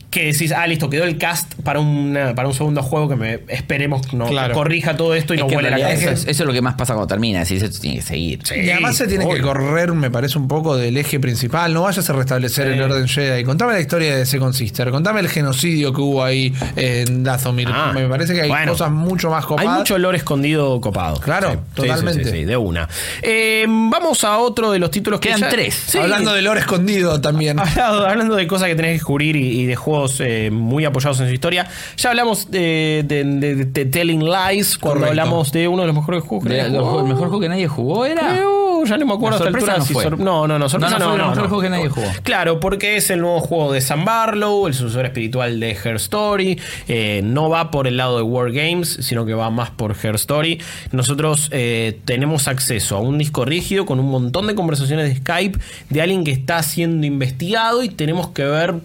que 0.10 0.26
decís, 0.32 0.52
ah, 0.52 0.66
listo, 0.66 0.90
quedó 0.90 1.04
el 1.04 1.18
cast 1.20 1.54
para, 1.64 1.80
una- 1.80 2.34
para 2.34 2.48
un 2.48 2.54
segundo 2.56 2.82
juego 2.82 3.08
que 3.10 3.16
me 3.16 3.40
esperemos 3.48 4.12
no 4.14 4.26
Claro. 4.28 4.56
corrija 4.56 4.98
todo 4.98 5.14
esto 5.14 5.36
y 5.36 5.38
Es 5.38 5.44
no 5.44 5.48
huele 5.48 5.70
la 5.70 5.80
cabeza. 5.80 6.02
eso, 6.06 6.10
es, 6.12 6.20
eso 6.22 6.44
es 6.44 6.48
lo 6.48 6.52
que 6.54 6.62
más 6.64 6.74
pasa 6.74 6.94
cuando 6.96 7.08
termina. 7.08 7.40
Decís, 7.42 7.62
esto 7.62 7.80
tiene 7.80 7.98
que 7.98 8.02
seguir. 8.02 8.40
Sí, 8.44 8.56
Y 8.56 8.70
además 8.72 8.96
se 8.98 9.08
tiene 9.08 9.30
que 9.30 9.40
correr, 9.42 9.94
me 9.94 10.10
parece, 10.10 10.40
un 10.40 10.48
poco 10.48 10.76
del 10.76 10.98
eje 10.98 11.20
principal. 11.20 11.74
No 11.76 11.84
vayas 11.84 12.10
a 12.10 12.14
restablecer 12.14 12.68
el 12.68 12.82
orden 12.82 13.08
Jedi. 13.08 13.44
Contame 13.44 13.74
la 13.74 13.80
historia 13.82 14.16
de 14.18 14.26
Second 14.26 14.54
Sister. 14.56 14.90
Contame 14.90 15.20
el 15.20 15.30
genocidio 15.30 15.94
que 15.94 16.02
hubo 16.02 16.24
ahí 16.24 16.54
en 16.76 17.24
Dathomir. 17.24 17.68
Ah, 17.72 17.92
me 17.94 18.08
parece 18.08 18.34
que 18.34 18.42
hay 18.42 18.50
bueno. 18.50 18.72
cosas 18.72 18.90
mucho 18.90 19.30
más 19.30 19.44
Hay 19.44 19.48
copadas. 19.48 19.78
mucho 19.78 19.94
olor 19.94 20.16
escondido 20.16 20.82
copado. 20.82 21.20
Claro, 21.20 21.52
Sí, 21.52 21.58
totalmente. 21.76 22.24
Sí, 22.24 22.32
sí, 22.32 22.38
sí, 22.38 22.46
de 22.46 22.58
una. 22.58 22.90
Eh, 23.22 23.66
vamos 23.68 24.24
a 24.24 24.40
otro 24.40 24.72
de 24.72 24.80
los 24.80 24.90
títulos 24.90 25.20
que 25.20 25.28
Quedan 25.30 25.42
ya- 25.42 25.50
tres. 25.50 25.76
Sí. 25.88 26.00
Hablando 26.00 26.34
del 26.34 26.48
oro 26.48 26.60
escondido 26.60 27.22
también. 27.22 27.60
Hablando, 27.60 28.08
hablando 28.08 28.36
de 28.36 28.48
cosas 28.48 28.70
que 28.70 28.76
tenés 28.76 28.90
que 28.90 28.94
descubrir 28.94 29.36
y, 29.36 29.62
y 29.62 29.66
de 29.68 29.76
juegos 29.76 29.99
eh, 30.19 30.50
muy 30.52 30.86
apoyados 30.86 31.19
en 31.19 31.28
su 31.28 31.34
historia, 31.34 31.68
ya 31.98 32.10
hablamos 32.10 32.50
de, 32.52 33.03
de- 33.08 33.24
de- 33.24 33.66
de 33.66 33.86
Telling 33.86 34.24
Lies 34.24 34.78
cuando 34.78 35.02
Correcto. 35.02 35.22
hablamos 35.22 35.52
de 35.52 35.68
uno 35.68 35.82
de 35.82 35.88
los 35.88 35.95
mejores 35.95 36.24
juegos 36.24 36.48
que 36.48 36.58
nadie 36.58 36.78
jugó. 36.80 37.00
¿El 37.02 37.06
mejor 37.08 37.28
juego 37.28 37.40
que 37.42 37.50
nadie 37.50 37.68
jugó 37.68 38.06
era? 38.06 38.30
Creo, 38.36 38.86
ya 38.86 38.98
no 38.98 39.06
me 39.06 39.14
acuerdo 39.14 39.40
La 39.40 39.45
a 39.45 39.50
esta 39.50 39.60
sorpresa 39.60 39.72
altura 39.74 39.78
no 39.78 39.86
si 39.86 39.94
fue. 39.94 40.24
no, 40.26 40.48
no, 40.48 40.60
no, 40.60 40.69
sorpresa 40.69 40.98
No, 41.00 41.00
no 41.00 41.06
no, 41.06 41.11
fue 41.11 41.16
el 41.16 41.22
no, 41.22 41.30
mejor 41.30 41.44
no. 41.44 41.50
juego 41.50 41.61
que 41.64 41.69
nadie 41.69 41.90
jugó. 41.90 42.08
Claro, 42.24 42.60
porque 42.60 42.95
es 42.95 43.10
el 43.10 43.19
nuevo 43.22 43.40
juego 43.42 43.74
de 43.74 43.82
Sam 43.82 44.06
Barlow, 44.06 44.68
el 44.68 44.74
sucesor 44.74 45.06
espiritual 45.06 45.60
de 45.60 45.72
Her 45.72 45.95
Story. 45.98 46.60
Eh, 46.88 47.22
no 47.24 47.50
va 47.50 47.72
por 47.72 47.88
el 47.88 47.98
lado 47.98 48.18
de 48.18 48.24
War 48.24 48.52
Games, 48.52 49.00
sino 49.02 49.26
que 49.26 49.34
va 49.34 49.50
más 49.50 49.69
por 49.72 49.95
Her 50.02 50.16
Story. 50.16 50.61
Nosotros 50.92 51.50
eh, 51.52 52.00
tenemos 52.06 52.48
acceso 52.48 52.95
a 52.95 53.00
un 53.00 53.18
disco 53.18 53.44
rígido 53.45 53.86
con 53.86 54.00
un 54.00 54.10
montón 54.10 54.48
de 54.48 54.56
conversaciones 54.56 55.10
de 55.10 55.16
Skype 55.18 55.60
de 55.90 56.02
alguien 56.02 56.24
que 56.24 56.32
está 56.32 56.61
siendo 56.64 57.06
investigado 57.06 57.84
y 57.84 57.90
tenemos 57.90 58.30
que 58.30 58.44
ver 58.45 58.76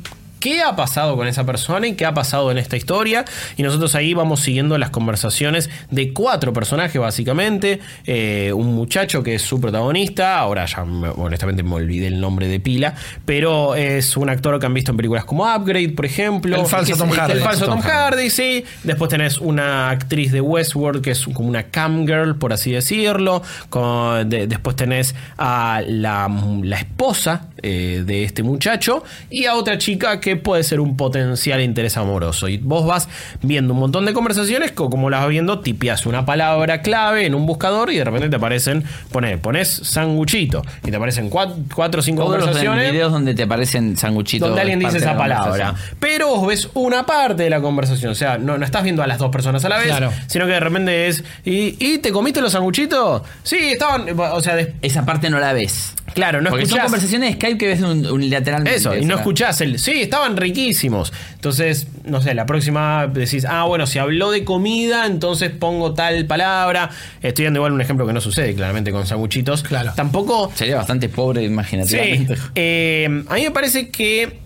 qué 0.44 0.60
ha 0.60 0.76
pasado 0.76 1.16
con 1.16 1.26
esa 1.26 1.46
persona 1.46 1.86
y 1.86 1.94
qué 1.94 2.04
ha 2.04 2.12
pasado 2.12 2.50
en 2.50 2.58
esta 2.58 2.76
historia. 2.76 3.24
Y 3.56 3.62
nosotros 3.62 3.94
ahí 3.94 4.12
vamos 4.12 4.40
siguiendo 4.40 4.76
las 4.76 4.90
conversaciones 4.90 5.70
de 5.90 6.12
cuatro 6.12 6.52
personajes, 6.52 7.00
básicamente. 7.00 7.80
Eh, 8.04 8.52
un 8.54 8.74
muchacho 8.74 9.22
que 9.22 9.36
es 9.36 9.42
su 9.42 9.58
protagonista, 9.58 10.38
ahora 10.38 10.66
ya 10.66 10.84
me- 10.84 11.08
honestamente 11.08 11.62
me 11.62 11.74
olvidé 11.76 12.08
el 12.08 12.20
nombre 12.20 12.46
de 12.48 12.60
pila, 12.60 12.94
pero 13.24 13.74
es 13.74 14.18
un 14.18 14.28
actor 14.28 14.60
que 14.60 14.66
han 14.66 14.74
visto 14.74 14.90
en 14.90 14.98
películas 14.98 15.24
como 15.24 15.44
Upgrade, 15.44 15.88
por 15.90 16.04
ejemplo. 16.04 16.60
El 16.60 16.66
falso 16.66 16.94
Tom 16.94 17.08
el 17.10 17.16
Hardy. 17.18 17.40
falso 17.40 17.64
Tom 17.64 17.80
Tom 17.80 17.90
Hardy, 17.90 18.28
sí. 18.28 18.64
Después 18.82 19.08
tenés 19.08 19.38
una 19.38 19.88
actriz 19.88 20.30
de 20.30 20.42
Westworld 20.42 21.00
que 21.02 21.12
es 21.12 21.24
como 21.24 21.48
una 21.48 21.62
cam 21.62 22.06
girl, 22.06 22.36
por 22.36 22.52
así 22.52 22.70
decirlo. 22.70 23.40
Con- 23.70 24.28
de- 24.28 24.46
después 24.46 24.76
tenés 24.76 25.14
a 25.38 25.80
la, 25.86 26.28
la 26.62 26.76
esposa 26.76 27.48
eh, 27.62 28.02
de 28.04 28.24
este 28.24 28.42
muchacho 28.42 29.04
y 29.30 29.46
a 29.46 29.54
otra 29.54 29.78
chica 29.78 30.20
que 30.20 30.33
puede 30.36 30.62
ser 30.64 30.80
un 30.80 30.96
potencial 30.96 31.60
interés 31.60 31.96
amoroso. 31.96 32.48
Y 32.48 32.58
vos 32.58 32.86
vas 32.86 33.08
viendo 33.42 33.74
un 33.74 33.80
montón 33.80 34.04
de 34.06 34.12
conversaciones, 34.12 34.72
co- 34.72 34.90
como 34.90 35.10
las 35.10 35.20
vas 35.20 35.28
viendo, 35.30 35.60
tipias 35.60 36.06
una 36.06 36.24
palabra 36.26 36.82
clave 36.82 37.26
en 37.26 37.34
un 37.34 37.46
buscador 37.46 37.92
y 37.92 37.96
de 37.98 38.04
repente 38.04 38.28
te 38.28 38.36
aparecen, 38.36 38.84
pones, 39.12 39.38
pones 39.38 39.68
sanguchito 39.68 40.62
y 40.84 40.90
te 40.90 40.96
aparecen 40.96 41.30
cuatro, 41.30 41.56
cuatro 41.74 42.00
o 42.00 42.02
cinco 42.02 42.22
Todos 42.24 42.36
los 42.36 42.44
conversaciones 42.46 42.92
videos 42.92 43.12
donde 43.12 43.34
te 43.34 43.42
aparecen 43.44 43.96
sanguchitos. 43.96 44.48
donde 44.48 44.60
alguien 44.62 44.78
dice 44.78 44.98
esa 44.98 45.12
la 45.12 45.18
palabra. 45.18 45.74
Pero 46.00 46.28
vos 46.28 46.46
ves 46.46 46.68
una 46.74 47.06
parte 47.06 47.42
de 47.44 47.50
la 47.50 47.60
conversación. 47.60 48.12
O 48.12 48.14
sea, 48.14 48.38
no, 48.38 48.58
no 48.58 48.64
estás 48.64 48.82
viendo 48.82 49.02
a 49.02 49.06
las 49.06 49.18
dos 49.18 49.30
personas 49.30 49.64
a 49.64 49.68
la 49.68 49.78
vez, 49.78 49.86
Claro. 49.86 50.12
sino 50.26 50.46
que 50.46 50.52
de 50.52 50.60
repente 50.60 51.06
es. 51.08 51.24
¿Y, 51.44 51.76
y 51.78 51.98
te 51.98 52.12
comiste 52.12 52.40
los 52.40 52.52
sanguchitos? 52.52 53.22
Sí, 53.42 53.56
estaban. 53.72 54.06
O 54.18 54.40
sea, 54.40 54.58
Esa 54.82 55.04
parte 55.04 55.30
no 55.30 55.38
la 55.38 55.52
ves. 55.52 55.94
Claro, 56.14 56.40
no 56.40 56.50
Porque 56.50 56.64
son 56.66 56.70
escuchás. 56.78 56.84
conversaciones 56.86 57.28
de 57.30 57.34
Skype 57.36 57.58
que 57.58 57.66
ves 57.68 57.80
un- 57.82 58.06
unilateralmente. 58.06 58.78
Eso, 58.78 58.96
y 58.96 59.04
no 59.04 59.16
escuchás 59.16 59.60
el. 59.60 59.78
Sí, 59.78 60.00
estaban 60.02 60.36
riquísimos. 60.36 61.12
Entonces, 61.34 61.86
no 62.04 62.20
sé, 62.22 62.34
la 62.34 62.46
próxima 62.46 63.06
decís, 63.06 63.44
ah, 63.44 63.64
bueno, 63.64 63.86
si 63.86 63.98
habló 63.98 64.30
de 64.30 64.44
comida, 64.44 65.06
entonces 65.06 65.50
pongo 65.50 65.92
tal 65.94 66.24
palabra. 66.26 66.90
Estoy 67.22 67.44
dando 67.44 67.58
igual 67.58 67.72
un 67.72 67.80
ejemplo 67.80 68.06
que 68.06 68.12
no 68.12 68.20
sucede 68.20 68.54
claramente 68.54 68.90
con 68.92 69.06
sanguchitos. 69.06 69.62
Claro. 69.62 69.92
Tampoco. 69.94 70.50
Sería 70.54 70.76
bastante 70.76 71.08
pobre 71.08 71.40
Sí, 71.42 71.46
imaginativamente. 71.46 72.36
eh, 72.54 73.24
a 73.28 73.34
mí 73.34 73.42
me 73.42 73.50
parece 73.50 73.90
que 73.90 74.38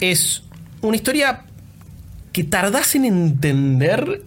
es 0.00 0.42
una 0.82 0.96
historia 0.96 1.42
que 2.32 2.44
tardás 2.44 2.94
en 2.94 3.06
entender 3.06 4.22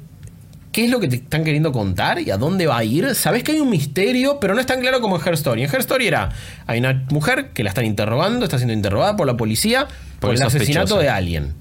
qué 0.80 0.86
es 0.86 0.92
lo 0.92 1.02
que 1.02 1.10
te 1.10 1.18
están 1.18 1.44
queriendo 1.44 1.74
contar 1.74 2.22
y 2.22 2.32
a 2.32 2.38
dónde 2.38 2.66
va 2.66 2.78
a 2.78 2.84
ir. 2.86 3.14
Sabes 3.14 3.44
que 3.44 3.52
hay 3.52 3.60
un 3.60 3.70
misterio, 3.70 4.40
pero 4.40 4.54
no 4.54 4.62
es 4.62 4.66
tan 4.66 4.80
claro 4.80 5.02
como 5.02 5.18
en 5.18 5.28
Her 5.28 5.34
Story. 5.34 5.64
En 5.64 5.70
Her 5.70 5.82
Story 5.82 6.08
era, 6.08 6.30
hay 6.68 6.80
una 6.80 7.04
mujer 7.10 7.50
que 7.50 7.64
la 7.64 7.70
están 7.70 7.84
interrogando, 7.84 8.46
está 8.46 8.58
siendo 8.58 8.74
interrogada 8.74 9.18
por 9.18 9.28
la 9.28 9.36
policía 9.36 9.88
por 9.88 10.30
Porque 10.30 10.36
el 10.38 10.48
es 10.48 10.56
asesinato 10.56 10.98
de 10.98 11.10
alguien. 11.10 11.54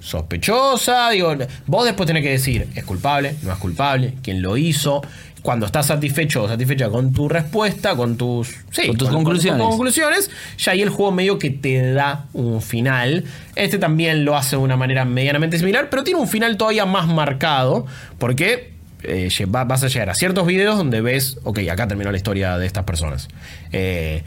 Sospechosa, 0.00 1.08
digo, 1.10 1.34
vos 1.66 1.86
después 1.86 2.06
tenés 2.06 2.22
que 2.22 2.30
decir, 2.30 2.68
es 2.74 2.84
culpable, 2.84 3.36
no 3.42 3.52
es 3.52 3.58
culpable, 3.58 4.14
quién 4.22 4.42
lo 4.42 4.58
hizo. 4.58 5.00
Cuando 5.42 5.66
estás 5.66 5.86
satisfecho 5.86 6.44
o 6.44 6.48
satisfecha 6.48 6.88
con 6.88 7.12
tu 7.12 7.28
respuesta, 7.28 7.96
con 7.96 8.16
tus, 8.16 8.48
sí, 8.70 8.86
Con 8.86 8.96
tus 8.96 9.08
conclusiones. 9.08 9.66
conclusiones, 9.66 10.30
ya 10.56 10.72
ahí 10.72 10.82
el 10.82 10.88
juego 10.88 11.10
medio 11.10 11.38
que 11.38 11.50
te 11.50 11.92
da 11.92 12.26
un 12.32 12.62
final. 12.62 13.24
Este 13.56 13.78
también 13.78 14.24
lo 14.24 14.36
hace 14.36 14.56
de 14.56 14.62
una 14.62 14.76
manera 14.76 15.04
medianamente 15.04 15.58
similar, 15.58 15.90
pero 15.90 16.04
tiene 16.04 16.20
un 16.20 16.28
final 16.28 16.56
todavía 16.56 16.86
más 16.86 17.08
marcado, 17.08 17.86
porque 18.18 18.72
eh, 19.02 19.28
vas 19.48 19.82
a 19.82 19.88
llegar 19.88 20.10
a 20.10 20.14
ciertos 20.14 20.46
videos 20.46 20.76
donde 20.76 21.00
ves, 21.00 21.38
ok, 21.42 21.60
acá 21.70 21.88
terminó 21.88 22.10
la 22.10 22.16
historia 22.16 22.56
de 22.58 22.66
estas 22.66 22.84
personas. 22.84 23.28
Eh, 23.72 24.22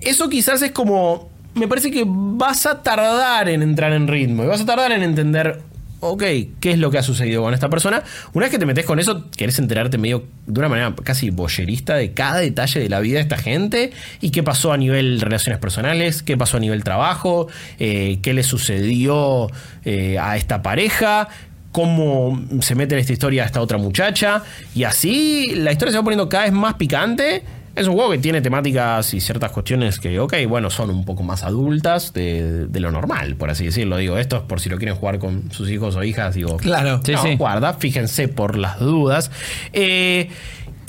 eso 0.00 0.28
quizás 0.28 0.62
es 0.62 0.72
como, 0.72 1.30
me 1.54 1.68
parece 1.68 1.90
que 1.90 2.04
vas 2.06 2.66
a 2.66 2.82
tardar 2.82 3.48
en 3.48 3.62
entrar 3.62 3.92
en 3.92 4.08
ritmo 4.08 4.44
y 4.44 4.46
vas 4.46 4.60
a 4.60 4.66
tardar 4.66 4.92
en 4.92 5.02
entender 5.02 5.60
ok, 6.00 6.22
¿qué 6.60 6.72
es 6.72 6.78
lo 6.78 6.90
que 6.90 6.98
ha 6.98 7.02
sucedido 7.02 7.42
con 7.42 7.54
esta 7.54 7.68
persona? 7.68 8.02
Una 8.32 8.46
vez 8.46 8.52
que 8.52 8.58
te 8.58 8.66
metes 8.66 8.84
con 8.84 8.98
eso, 8.98 9.30
querés 9.30 9.58
enterarte 9.58 9.98
medio 9.98 10.24
de 10.46 10.60
una 10.60 10.68
manera 10.68 10.94
casi 11.02 11.30
boyerista 11.30 11.96
de 11.96 12.12
cada 12.12 12.38
detalle 12.38 12.80
de 12.80 12.88
la 12.88 13.00
vida 13.00 13.16
de 13.16 13.22
esta 13.22 13.38
gente 13.38 13.92
y 14.20 14.30
qué 14.30 14.42
pasó 14.42 14.72
a 14.72 14.76
nivel 14.76 15.20
relaciones 15.20 15.60
personales, 15.60 16.22
qué 16.22 16.36
pasó 16.36 16.58
a 16.58 16.60
nivel 16.60 16.84
trabajo, 16.84 17.48
eh, 17.78 18.18
qué 18.22 18.32
le 18.34 18.42
sucedió 18.42 19.48
eh, 19.84 20.18
a 20.18 20.36
esta 20.36 20.62
pareja. 20.62 21.28
Cómo 21.70 22.40
se 22.60 22.74
mete 22.74 22.94
en 22.94 23.00
esta 23.00 23.12
historia 23.12 23.44
esta 23.44 23.60
otra 23.60 23.76
muchacha. 23.76 24.42
Y 24.74 24.84
así 24.84 25.52
la 25.54 25.70
historia 25.70 25.92
se 25.92 25.98
va 25.98 26.02
poniendo 26.02 26.28
cada 26.28 26.44
vez 26.44 26.52
más 26.52 26.74
picante. 26.74 27.44
Es 27.78 27.86
un 27.86 27.94
juego 27.94 28.10
que 28.10 28.18
tiene 28.18 28.40
temáticas 28.40 29.14
y 29.14 29.20
ciertas 29.20 29.52
cuestiones 29.52 30.00
que, 30.00 30.18
ok, 30.18 30.34
bueno, 30.48 30.68
son 30.68 30.90
un 30.90 31.04
poco 31.04 31.22
más 31.22 31.44
adultas 31.44 32.12
de, 32.12 32.66
de 32.66 32.80
lo 32.80 32.90
normal, 32.90 33.36
por 33.36 33.50
así 33.50 33.66
decirlo. 33.66 33.96
Digo, 33.96 34.18
esto 34.18 34.36
es 34.38 34.42
por 34.42 34.58
si 34.58 34.68
lo 34.68 34.78
quieren 34.78 34.96
jugar 34.96 35.20
con 35.20 35.52
sus 35.52 35.70
hijos 35.70 35.94
o 35.94 36.02
hijas, 36.02 36.34
digo. 36.34 36.56
Claro. 36.56 37.00
Sí, 37.04 37.12
no, 37.12 37.22
sí. 37.22 37.36
guarda, 37.36 37.74
fíjense 37.74 38.26
por 38.26 38.56
las 38.56 38.80
dudas. 38.80 39.30
Eh, 39.72 40.28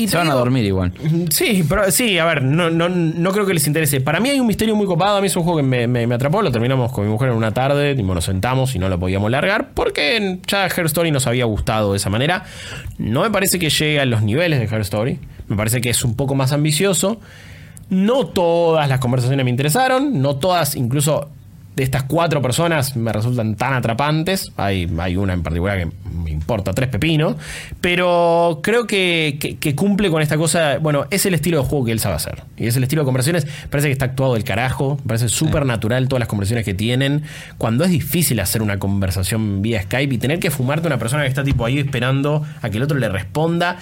y 0.03 0.07
Se 0.07 0.17
van 0.17 0.29
a 0.29 0.33
dormir 0.33 0.63
igual. 0.65 0.93
Sí, 1.29 1.63
pero 1.67 1.89
sí, 1.91 2.17
a 2.17 2.25
ver, 2.25 2.41
no, 2.43 2.69
no, 2.69 2.87
no 2.89 3.31
creo 3.31 3.45
que 3.45 3.53
les 3.53 3.67
interese. 3.67 4.01
Para 4.01 4.19
mí 4.19 4.29
hay 4.29 4.39
un 4.39 4.47
misterio 4.47 4.75
muy 4.75 4.85
copado. 4.87 5.17
A 5.17 5.21
mí 5.21 5.27
es 5.27 5.35
un 5.35 5.43
juego 5.43 5.57
que 5.57 5.63
me, 5.63 5.87
me- 5.87 6.07
me 6.07 6.15
atrapó. 6.15 6.41
Lo 6.41 6.51
terminamos 6.51 6.91
con 6.91 7.05
mi 7.05 7.11
mujer 7.11 7.29
en 7.29 7.35
una 7.35 7.53
tarde. 7.53 7.95
Tipo, 7.95 8.13
nos 8.15 8.25
sentamos 8.25 8.73
y 8.75 8.79
no 8.79 8.87
lo 8.89 8.99
podíamos 8.99 9.29
largar. 9.31 9.69
Porque 9.73 10.39
ya 10.47 10.65
Her 10.67 10.85
Story 10.85 11.11
nos 11.11 11.27
había 11.27 11.45
gustado 11.45 11.91
de 11.91 11.97
esa 11.97 12.09
manera. 12.09 12.45
No 12.97 13.21
me 13.21 13.29
parece 13.31 13.59
que 13.59 13.69
llegue 13.69 13.99
a 13.99 14.05
los 14.05 14.21
niveles 14.21 14.59
de 14.59 14.65
Her 14.75 14.81
Story. 14.81 15.19
Me 15.47 15.55
parece 15.55 15.81
que 15.81 15.89
es 15.89 16.03
un 16.03 16.15
poco 16.15 16.35
más 16.35 16.51
ambicioso. 16.51 17.19
No 17.89 18.27
todas 18.27 18.87
las 18.87 18.99
conversaciones 18.99 19.43
me 19.43 19.49
interesaron. 19.49 20.21
No 20.21 20.35
todas, 20.37 20.75
incluso 20.75 21.29
de 21.80 21.85
estas 21.85 22.03
cuatro 22.03 22.41
personas, 22.41 22.98
me 22.98 23.14
resultan 23.14 23.56
tan 23.56 23.74
atrapantes. 23.74 24.51
Hay, 24.58 24.91
hay 24.99 25.16
una 25.16 25.32
en 25.33 25.43
particular 25.43 25.77
que 25.77 25.88
me 26.14 26.30
importa 26.30 26.74
tres 26.74 26.90
pepinos. 26.90 27.38
Pero 27.80 28.59
creo 28.61 28.85
que, 28.85 29.38
que- 29.40 29.58
que 29.58 29.75
cumple 29.75 30.09
con 30.09 30.22
esta 30.22 30.38
cosa. 30.38 30.77
Bueno, 30.80 31.06
es 31.09 31.25
el 31.25 31.33
estilo 31.33 31.61
de 31.61 31.67
juego 31.67 31.85
que 31.85 31.91
él 31.93 31.99
sabe 31.99 32.16
hacer. 32.16 32.43
Y 32.58 32.67
es 32.67 32.75
el 32.75 32.83
estilo 32.83 33.03
de 33.03 33.06
conversaciones. 33.06 33.48
Parece 33.69 33.88
que 33.88 33.93
está 33.93 34.06
actuado 34.06 34.33
del 34.33 34.43
carajo. 34.43 34.98
Me 35.03 35.08
parece 35.08 35.30
súper 35.30 35.66
natural 35.66 36.08
todas 36.09 36.19
las 36.19 36.27
conversaciones 36.27 36.66
que 36.66 36.74
tienen. 36.74 37.24
Cuando 37.58 37.85
es 37.85 37.91
difícil 37.91 38.40
hacer 38.41 38.61
una 38.61 38.77
conversación 38.77 39.61
vía 39.61 39.82
Skype 39.83 40.14
y 40.16 40.17
tener 40.17 40.40
que 40.40 40.51
fumarte 40.51 40.88
a 40.88 40.90
una 40.90 40.99
persona 40.99 41.24
que 41.24 41.30
está 41.30 41.43
tipo 41.43 41.64
ahí 41.66 41.80
esperando 41.80 42.45
a 42.61 42.69
que 42.69 42.77
el 42.77 42.83
otro 42.83 42.98
le 42.99 43.08
responda 43.08 43.77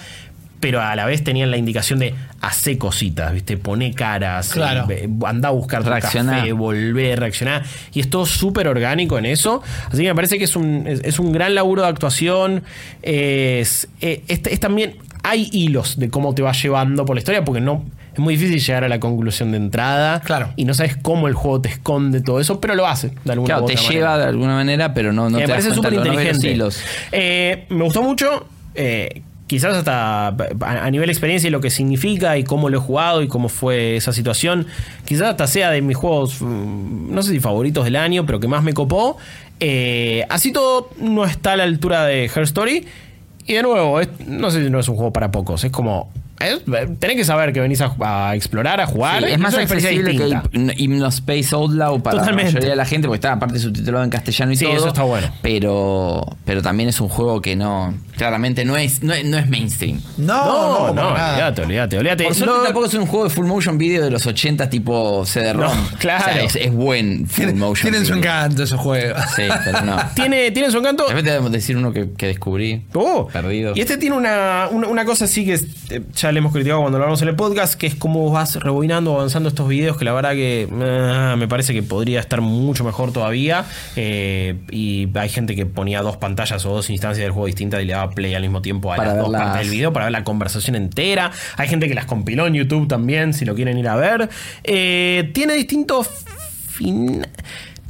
pero 0.60 0.80
a 0.80 0.94
la 0.96 1.04
vez 1.06 1.22
tenían 1.22 1.50
la 1.50 1.56
indicación 1.56 1.98
de 1.98 2.14
hacer 2.40 2.78
cositas, 2.78 3.32
¿viste? 3.32 3.56
Poné 3.56 3.92
caras, 3.94 4.50
Claro. 4.52 4.86
eh, 4.90 5.08
andá 5.26 5.48
a 5.48 5.52
buscar 5.52 5.82
tu 5.84 5.90
Reaccioná. 5.90 6.38
café, 6.38 6.52
volver, 6.52 7.20
reaccionar. 7.20 7.62
Y 7.94 8.00
es 8.00 8.10
todo 8.10 8.26
súper 8.26 8.68
orgánico 8.68 9.18
en 9.18 9.26
eso. 9.26 9.62
Así 9.86 9.98
que 10.02 10.08
me 10.08 10.14
parece 10.14 10.38
que 10.38 10.44
es 10.44 10.56
un, 10.56 10.84
es, 10.86 11.00
es 11.04 11.18
un 11.18 11.32
gran 11.32 11.54
laburo 11.54 11.82
de 11.82 11.88
actuación. 11.88 12.62
Es, 13.02 13.88
eh, 14.00 14.22
es, 14.28 14.40
es 14.44 14.60
también. 14.60 14.96
Hay 15.24 15.48
hilos 15.52 15.98
de 15.98 16.10
cómo 16.10 16.34
te 16.34 16.42
va 16.42 16.52
llevando 16.52 17.04
por 17.04 17.16
la 17.16 17.20
historia, 17.20 17.44
porque 17.44 17.60
no. 17.60 17.84
Es 18.14 18.18
muy 18.20 18.36
difícil 18.36 18.60
llegar 18.60 18.84
a 18.84 18.88
la 18.88 18.98
conclusión 18.98 19.50
de 19.52 19.58
entrada. 19.58 20.20
Claro. 20.20 20.52
Y 20.56 20.64
no 20.64 20.74
sabes 20.74 20.96
cómo 20.96 21.28
el 21.28 21.34
juego 21.34 21.60
te 21.60 21.68
esconde 21.68 22.20
todo 22.20 22.40
eso, 22.40 22.60
pero 22.60 22.74
lo 22.74 22.86
hace 22.86 23.12
de 23.24 23.32
alguna 23.32 23.46
Claro, 23.46 23.64
u 23.64 23.66
te 23.68 23.76
lleva 23.76 24.10
manera. 24.10 24.16
de 24.18 24.24
alguna 24.24 24.54
manera, 24.54 24.94
pero 24.94 25.12
no, 25.12 25.24
no 25.30 25.38
me 25.38 25.44
te 25.44 25.52
das 25.52 25.62
parece 25.64 25.74
súper 25.74 25.92
inteligente. 25.94 26.58
Eh, 27.12 27.66
me 27.68 27.84
gustó 27.84 28.02
mucho. 28.02 28.46
eh, 28.74 29.22
quizás 29.48 29.74
hasta 29.76 30.28
a, 30.28 30.90
nivel 30.92 31.10
experiencia 31.10 31.48
y 31.48 31.50
lo 31.50 31.60
que 31.60 31.70
significa 31.70 32.38
y 32.38 32.44
cómo 32.44 32.68
lo 32.68 32.78
he 32.78 32.80
jugado 32.80 33.22
y 33.22 33.26
cómo 33.28 33.48
fue 33.48 33.96
esa 33.96 34.12
situación. 34.12 34.66
Quizás 35.04 35.30
hasta 35.30 35.48
sea 35.48 35.70
de 35.72 35.82
mis 35.82 35.96
juegos, 35.96 36.40
mm, 36.40 37.12
no 37.12 37.22
sé 37.24 37.32
si 37.32 37.40
favoritos 37.40 37.84
del 37.84 37.96
año, 37.96 38.24
pero 38.26 38.38
que 38.38 38.46
más 38.46 38.62
me 38.62 38.74
copó. 38.74 39.16
Eh, 39.58 40.24
así 40.28 40.52
todo 40.52 40.90
no 41.00 41.24
está 41.24 41.54
a 41.54 41.56
la 41.56 41.64
altura 41.64 42.04
de 42.04 42.26
Her 42.26 42.42
Story. 42.44 42.86
Y 43.46 43.54
de 43.54 43.62
nuevo, 43.62 43.98
es- 44.00 44.08
no 44.26 44.50
sé 44.50 44.62
si 44.62 44.70
no 44.70 44.78
es 44.78 44.88
un 44.88 44.94
juego 44.96 45.12
para 45.12 45.30
pocos. 45.32 45.64
Es 45.64 45.72
como. 45.72 46.10
es- 46.38 46.60
tenés 47.00 47.16
que 47.16 47.24
saber 47.24 47.52
que 47.52 47.60
venís 47.60 47.80
a, 47.80 47.92
a 48.28 48.36
explorar, 48.36 48.80
a 48.80 48.86
jugar. 48.86 49.24
Sí, 49.24 49.32
es 49.32 49.38
más 49.38 49.54
accesible 49.56 50.14
que 50.16 50.28
Hymn- 50.28 50.74
Hymno 50.76 51.06
Space 51.08 51.54
Outlaw 51.54 52.00
para 52.02 52.18
Totalmente. 52.18 52.44
la 52.52 52.54
mayoría 52.58 52.70
de 52.70 52.76
la 52.76 52.84
gente, 52.84 53.08
porque 53.08 53.16
está 53.16 53.32
aparte 53.32 53.58
subtitulado 53.58 54.04
en 54.04 54.10
castellano 54.10 54.52
y 54.52 54.56
Sí, 54.56 54.66
todo. 54.66 54.76
eso 54.76 54.88
está 54.88 55.02
bueno. 55.02 55.28
Pero, 55.42 56.24
pero 56.44 56.60
también 56.62 56.90
es 56.90 57.00
un 57.00 57.08
juego 57.08 57.40
que 57.40 57.56
no, 57.56 57.94
claramente 58.18 58.64
no 58.64 58.76
es, 58.76 59.02
no 59.02 59.14
es, 59.14 59.24
no 59.24 59.38
es 59.38 59.48
mainstream. 59.48 60.00
No, 60.18 60.92
No, 60.92 60.94
no, 60.94 61.08
olvídate, 61.08 61.62
olvídate, 61.62 61.98
olvídate. 61.98 62.24
Por 62.24 62.34
suerte 62.34 62.54
No- 62.56 62.62
tampoco 62.64 62.86
es 62.86 62.94
un 62.94 63.06
juego 63.06 63.24
de 63.24 63.30
full 63.30 63.46
motion 63.46 63.78
video 63.78 64.04
de 64.04 64.10
los 64.10 64.26
80 64.26 64.68
tipo 64.68 65.24
CD-ROM. 65.24 65.74
No, 65.76 65.98
claro. 65.98 66.24
O 66.24 66.32
sea, 66.34 66.42
es, 66.42 66.56
es 66.56 66.72
buen 66.72 67.26
full 67.26 67.36
Tienen, 67.44 67.58
motion 67.58 67.90
tienen 67.90 68.06
su 68.06 68.14
encanto 68.14 68.62
esos 68.62 68.78
juegos. 68.80 69.20
Sí, 69.34 69.42
pero 69.64 69.80
no. 69.82 69.96
tiene, 70.14 70.50
tiene 70.50 70.70
su 70.70 70.78
encanto. 70.78 71.04
De 71.04 71.08
repente 71.10 71.30
debemos 71.30 71.52
decir 71.52 71.76
uno 71.76 71.92
que, 71.92 72.10
que 72.12 72.26
descubrí. 72.26 72.84
Oh, 72.94 73.26
Perdido. 73.32 73.72
Y 73.74 73.80
este 73.80 73.96
tiene 73.96 74.16
una, 74.16 74.68
una, 74.70 74.86
una 74.88 75.04
cosa 75.04 75.24
así 75.24 75.44
que 75.44 75.54
eh, 75.54 76.02
ya 76.14 76.28
ya 76.28 76.32
le 76.32 76.40
hemos 76.40 76.52
criticado 76.52 76.80
cuando 76.82 76.98
lo 76.98 77.04
hablamos 77.04 77.22
en 77.22 77.28
el 77.28 77.36
podcast, 77.36 77.72
que 77.72 77.86
es 77.86 77.94
cómo 77.94 78.30
vas 78.30 78.56
rebobinando, 78.56 79.14
avanzando 79.14 79.48
estos 79.48 79.66
videos, 79.66 79.96
que 79.96 80.04
la 80.04 80.12
verdad 80.12 80.32
que 80.32 80.68
eh, 80.70 81.34
me 81.38 81.48
parece 81.48 81.72
que 81.72 81.82
podría 81.82 82.20
estar 82.20 82.42
mucho 82.42 82.84
mejor 82.84 83.12
todavía. 83.14 83.64
Eh, 83.96 84.56
y 84.70 85.08
hay 85.16 85.28
gente 85.30 85.56
que 85.56 85.64
ponía 85.64 86.02
dos 86.02 86.18
pantallas 86.18 86.66
o 86.66 86.70
dos 86.74 86.90
instancias 86.90 87.22
del 87.24 87.32
juego 87.32 87.46
distintas 87.46 87.80
y 87.80 87.86
le 87.86 87.94
daba 87.94 88.07
play 88.10 88.34
al 88.34 88.42
mismo 88.42 88.62
tiempo 88.62 88.92
a 88.92 88.96
Para 88.96 89.08
las 89.08 89.14
ver 89.16 89.22
dos 89.24 89.32
las- 89.32 89.42
partes 89.42 89.60
del 89.62 89.70
video 89.70 89.92
para 89.92 90.06
ver 90.06 90.12
la 90.12 90.24
conversación 90.24 90.76
entera. 90.76 91.30
Hay 91.56 91.68
gente 91.68 91.88
que 91.88 91.94
las 91.94 92.04
compiló 92.06 92.46
en 92.46 92.54
YouTube 92.54 92.88
también, 92.88 93.34
si 93.34 93.44
lo 93.44 93.54
quieren 93.54 93.78
ir 93.78 93.88
a 93.88 93.96
ver. 93.96 94.28
Eh, 94.64 95.30
tiene 95.34 95.54
distintos 95.54 96.08
fin- 96.68 97.20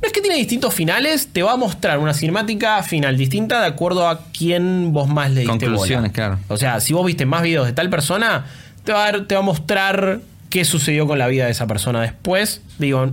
No 0.00 0.06
es 0.06 0.12
que 0.12 0.20
tiene 0.20 0.36
distintos 0.36 0.72
finales, 0.74 1.28
te 1.32 1.42
va 1.42 1.52
a 1.52 1.56
mostrar 1.56 1.98
una 1.98 2.14
cinemática 2.14 2.80
final 2.84 3.16
distinta 3.16 3.60
de 3.60 3.66
acuerdo 3.66 4.06
a 4.08 4.26
quién 4.32 4.92
vos 4.92 5.08
más 5.08 5.30
le 5.32 5.40
diste 5.40 5.50
Conclusiones, 5.50 6.12
bola. 6.12 6.12
claro. 6.12 6.38
O 6.46 6.56
sea, 6.56 6.78
si 6.80 6.92
vos 6.92 7.04
viste 7.04 7.26
más 7.26 7.42
videos 7.42 7.66
de 7.66 7.72
tal 7.72 7.90
persona, 7.90 8.46
te 8.84 8.92
va 8.92 9.08
a, 9.08 9.26
te 9.26 9.34
va 9.34 9.40
a 9.40 9.44
mostrar 9.44 10.20
qué 10.50 10.64
sucedió 10.64 11.08
con 11.08 11.18
la 11.18 11.26
vida 11.26 11.46
de 11.46 11.50
esa 11.50 11.66
persona 11.66 12.00
después. 12.00 12.62
Digo, 12.78 13.10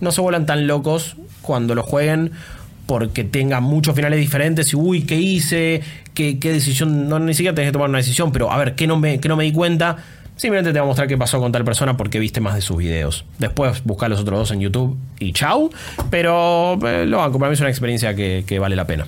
no 0.00 0.12
se 0.12 0.20
vuelan 0.20 0.44
tan 0.44 0.66
locos 0.66 1.16
cuando 1.40 1.74
lo 1.74 1.82
jueguen 1.82 2.32
porque 2.86 3.24
tengan 3.24 3.64
muchos 3.64 3.94
finales 3.94 4.18
diferentes 4.20 4.72
y 4.72 4.76
uy, 4.76 5.02
¿qué 5.02 5.16
hice? 5.16 5.82
¿Qué, 6.14 6.38
qué 6.38 6.52
decisión? 6.52 7.08
No, 7.08 7.18
ni 7.18 7.34
siquiera 7.34 7.54
tenés 7.54 7.68
que 7.68 7.72
tomar 7.72 7.88
una 7.88 7.98
decisión, 7.98 8.32
pero 8.32 8.50
a 8.50 8.56
ver, 8.56 8.74
¿qué 8.74 8.86
no 8.86 8.96
me, 8.96 9.20
qué 9.20 9.28
no 9.28 9.36
me 9.36 9.44
di 9.44 9.52
cuenta? 9.52 9.96
Simplemente 10.36 10.72
te 10.72 10.78
va 10.78 10.84
a 10.84 10.86
mostrar 10.86 11.08
qué 11.08 11.16
pasó 11.16 11.40
con 11.40 11.50
tal 11.50 11.64
persona 11.64 11.96
porque 11.96 12.18
viste 12.18 12.40
más 12.40 12.54
de 12.54 12.60
sus 12.60 12.76
videos. 12.76 13.24
Después 13.38 13.82
buscar 13.84 14.10
los 14.10 14.20
otros 14.20 14.38
dos 14.38 14.50
en 14.50 14.60
YouTube 14.60 14.96
y 15.18 15.32
chau. 15.32 15.70
Pero 16.10 16.78
eh, 16.86 17.06
lo 17.06 17.18
banco, 17.18 17.38
para 17.38 17.48
mí 17.48 17.54
es 17.54 17.60
una 17.60 17.70
experiencia 17.70 18.14
que, 18.14 18.44
que 18.46 18.58
vale 18.58 18.76
la 18.76 18.86
pena. 18.86 19.06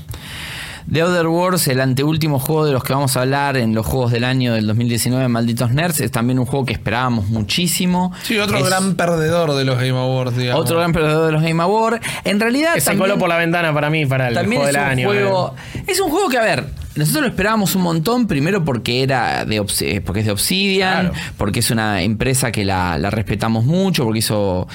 The 0.90 1.02
Other 1.02 1.26
Wars, 1.26 1.68
el 1.68 1.80
anteúltimo 1.80 2.38
juego 2.38 2.64
de 2.64 2.72
los 2.72 2.82
que 2.82 2.94
vamos 2.94 3.14
a 3.16 3.20
hablar 3.20 3.58
en 3.58 3.74
los 3.74 3.84
juegos 3.84 4.10
del 4.10 4.24
año 4.24 4.54
del 4.54 4.66
2019, 4.66 5.28
Malditos 5.28 5.70
Nerds, 5.70 6.00
es 6.00 6.10
también 6.10 6.38
un 6.38 6.46
juego 6.46 6.64
que 6.64 6.72
esperábamos 6.72 7.26
muchísimo. 7.28 8.12
Sí, 8.22 8.38
otro 8.38 8.56
Es 8.58 8.64
gran 8.66 8.94
perdedor 8.94 9.54
de 9.54 9.64
los 9.66 9.76
Game 9.76 9.90
Awards, 9.98 10.36
digamos. 10.36 10.62
otro 10.62 10.78
gran 10.78 10.92
perdedor 10.92 11.26
de 11.26 11.32
los 11.32 11.42
Game 11.42 11.62
Awards. 11.62 12.00
En 12.24 12.40
realidad 12.40 12.72
Que 12.74 12.80
se 12.80 12.86
también- 12.86 13.02
coló 13.10 13.18
por 13.18 13.28
la 13.28 13.36
ventana 13.36 13.74
para 13.74 13.90
mí, 13.90 14.06
para 14.06 14.28
el 14.28 14.34
juego 14.46 14.62
es 14.62 14.66
del 14.72 14.76
un 14.76 14.82
año. 14.88 15.08
juego. 15.08 15.54
eh. 15.74 15.84
Es 15.88 16.00
un 16.00 16.10
juego 16.10 16.28
que, 16.30 16.38
a 16.38 16.42
ver, 16.42 16.64
nosotros 16.98 17.22
lo 17.22 17.28
esperábamos 17.28 17.74
un 17.74 17.82
montón, 17.82 18.26
primero 18.26 18.64
porque 18.64 19.02
era 19.02 19.44
de 19.44 19.60
Obs- 19.60 19.82
eh, 19.82 20.00
porque 20.00 20.20
es 20.20 20.26
de 20.26 20.32
Obsidian, 20.32 21.08
Claro. 21.10 21.14
porque 21.36 21.60
es 21.60 21.70
una 21.70 22.02
empresa 22.02 22.52
que 22.52 22.64
la, 22.64 22.98
la 22.98 23.10
respetamos 23.10 23.64
mucho, 23.64 24.04
porque 24.04 24.18
hizo 24.18 24.66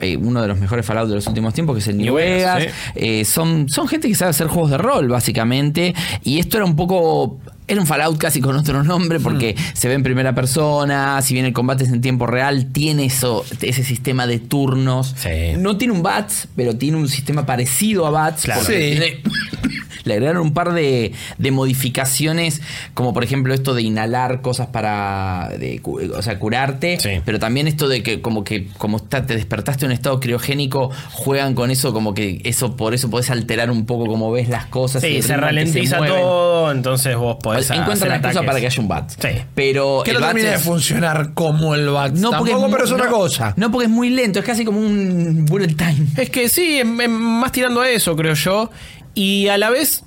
eh, 0.00 0.16
uno 0.16 0.42
de 0.42 0.48
los 0.48 0.58
mejores 0.58 0.84
Fallout 0.84 1.08
de 1.08 1.14
los 1.16 1.26
últimos 1.26 1.54
tiempos, 1.54 1.74
que 1.76 1.80
es 1.80 1.88
el 1.88 1.96
New, 1.96 2.06
New 2.06 2.14
Vegas, 2.14 2.58
Vegas. 2.58 2.74
Eh, 2.94 3.24
son, 3.24 3.68
son 3.68 3.86
gente 3.88 4.08
que 4.08 4.14
sabe 4.14 4.30
hacer 4.30 4.46
juegos 4.48 4.70
de 4.70 4.78
rol, 4.78 5.08
básicamente. 5.08 5.94
Y 6.24 6.38
esto 6.38 6.56
era 6.56 6.66
un 6.66 6.76
poco. 6.76 7.38
Era 7.68 7.80
un 7.80 7.86
Fallout 7.88 8.16
casi 8.18 8.40
con 8.40 8.54
otro 8.56 8.84
nombre 8.84 9.18
porque 9.18 9.56
Hmm. 9.58 9.62
se 9.76 9.88
ve 9.88 9.94
en 9.94 10.04
primera 10.04 10.36
persona, 10.36 11.20
si 11.20 11.34
bien 11.34 11.46
el 11.46 11.52
combate 11.52 11.82
es 11.82 11.90
en 11.90 12.00
tiempo 12.00 12.26
real, 12.28 12.66
tiene 12.72 13.06
eso, 13.06 13.44
ese 13.60 13.82
sistema 13.82 14.24
de 14.28 14.38
turnos. 14.38 15.16
Sí. 15.18 15.56
No 15.58 15.76
tiene 15.76 15.92
un 15.92 16.00
BATS, 16.00 16.46
pero 16.54 16.76
tiene 16.76 16.96
un 16.96 17.08
sistema 17.08 17.44
parecido 17.44 18.06
a 18.06 18.10
BATS. 18.10 18.42
Claro. 18.44 18.60
porque 18.60 18.92
Sí. 18.92 19.00
tiene- 19.00 19.75
le 20.06 20.14
agregaron 20.14 20.42
un 20.42 20.54
par 20.54 20.72
de, 20.72 21.12
de 21.38 21.50
modificaciones, 21.50 22.62
como 22.94 23.12
por 23.12 23.24
ejemplo 23.24 23.52
esto 23.54 23.74
de 23.74 23.82
inhalar 23.82 24.40
cosas 24.40 24.68
para 24.68 25.50
de 25.58 25.80
cu- 25.80 26.00
o 26.16 26.22
sea, 26.22 26.38
curarte, 26.38 26.98
Sí. 27.00 27.20
pero 27.24 27.38
también 27.38 27.68
esto 27.68 27.88
de 27.88 28.02
que 28.02 28.20
como 28.20 28.44
que 28.44 28.68
como 28.78 28.96
está, 28.98 29.26
te 29.26 29.34
despertaste 29.34 29.84
en 29.84 29.90
un 29.90 29.94
estado 29.94 30.18
criogénico, 30.20 30.90
juegan 31.12 31.54
con 31.54 31.70
eso 31.70 31.92
como 31.92 32.14
que 32.14 32.40
eso 32.44 32.76
por 32.76 32.94
eso 32.94 33.10
podés 33.10 33.30
alterar 33.30 33.70
un 33.70 33.86
poco 33.86 34.06
cómo 34.06 34.30
ves 34.32 34.48
las 34.48 34.66
cosas. 34.66 35.02
Sí, 35.02 35.20
se 35.22 35.36
ralentiza 35.36 35.98
todo, 35.98 36.72
entonces 36.72 37.16
vos 37.16 37.36
podés 37.42 37.66
Encuentran 37.70 37.96
hacer 37.96 38.08
la 38.08 38.16
excusa 38.16 38.42
para 38.46 38.60
que 38.60 38.66
haya 38.66 38.80
un 38.82 38.88
bat. 38.88 39.10
Sí. 39.10 39.28
Pero 39.54 40.02
Que 40.04 40.12
no 40.12 40.20
termina 40.20 40.50
de 40.52 40.58
funcionar 40.58 41.32
como 41.34 41.74
el 41.74 41.88
bat. 41.88 42.12
no, 42.12 42.30
porque 42.30 42.52
es 42.52 42.58
pero 42.70 42.84
es 42.84 42.90
muy- 42.90 43.00
otra 43.00 43.10
cosa. 43.10 43.54
No, 43.56 43.70
porque 43.70 43.86
es 43.86 43.90
muy 43.90 44.10
lento, 44.10 44.38
es 44.38 44.44
casi 44.44 44.64
como 44.64 44.80
un 44.80 45.44
bullet 45.46 45.74
time. 45.76 46.06
Es 46.16 46.30
que 46.30 46.48
sí, 46.48 46.82
más 46.84 47.52
tirando 47.52 47.80
a 47.80 47.88
eso, 47.88 48.14
creo 48.16 48.34
yo. 48.34 48.70
Y 49.16 49.48
a 49.48 49.56
la 49.56 49.70
vez, 49.70 50.04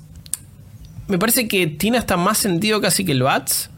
me 1.08 1.18
parece 1.18 1.48
que 1.48 1.66
tiene 1.66 1.98
hasta 1.98 2.16
más 2.16 2.38
sentido 2.38 2.80
casi 2.80 3.04
que 3.04 3.10
el 3.10 3.24
Bats. 3.24 3.68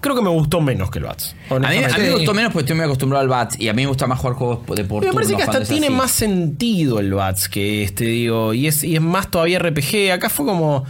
Creo 0.00 0.16
que 0.16 0.22
me 0.22 0.30
gustó 0.30 0.62
menos 0.62 0.90
que 0.90 1.00
el 1.00 1.04
Bats. 1.04 1.36
A 1.50 1.58
mí, 1.58 1.66
a 1.66 1.68
mí 1.68 2.02
me 2.02 2.14
gustó 2.14 2.32
menos 2.32 2.50
porque 2.50 2.64
estoy 2.64 2.76
muy 2.76 2.84
acostumbrado 2.86 3.22
al 3.22 3.28
bat 3.28 3.60
y 3.60 3.68
a 3.68 3.74
mí 3.74 3.82
me 3.82 3.88
gusta 3.88 4.06
más 4.06 4.18
jugar 4.18 4.36
juegos 4.36 4.60
de 4.74 4.84
por 4.84 5.04
me 5.04 5.12
parece 5.12 5.36
que 5.36 5.42
hasta 5.42 5.62
tiene 5.64 5.88
así. 5.88 5.94
más 5.94 6.10
sentido 6.10 6.98
el 6.98 7.12
Bats 7.12 7.48
que 7.50 7.84
este, 7.84 8.06
digo. 8.06 8.54
Y 8.54 8.66
es, 8.66 8.82
y 8.82 8.96
es 8.96 9.02
más 9.02 9.30
todavía 9.30 9.58
RPG. 9.58 10.12
Acá 10.12 10.30
fue 10.30 10.46
como. 10.46 10.84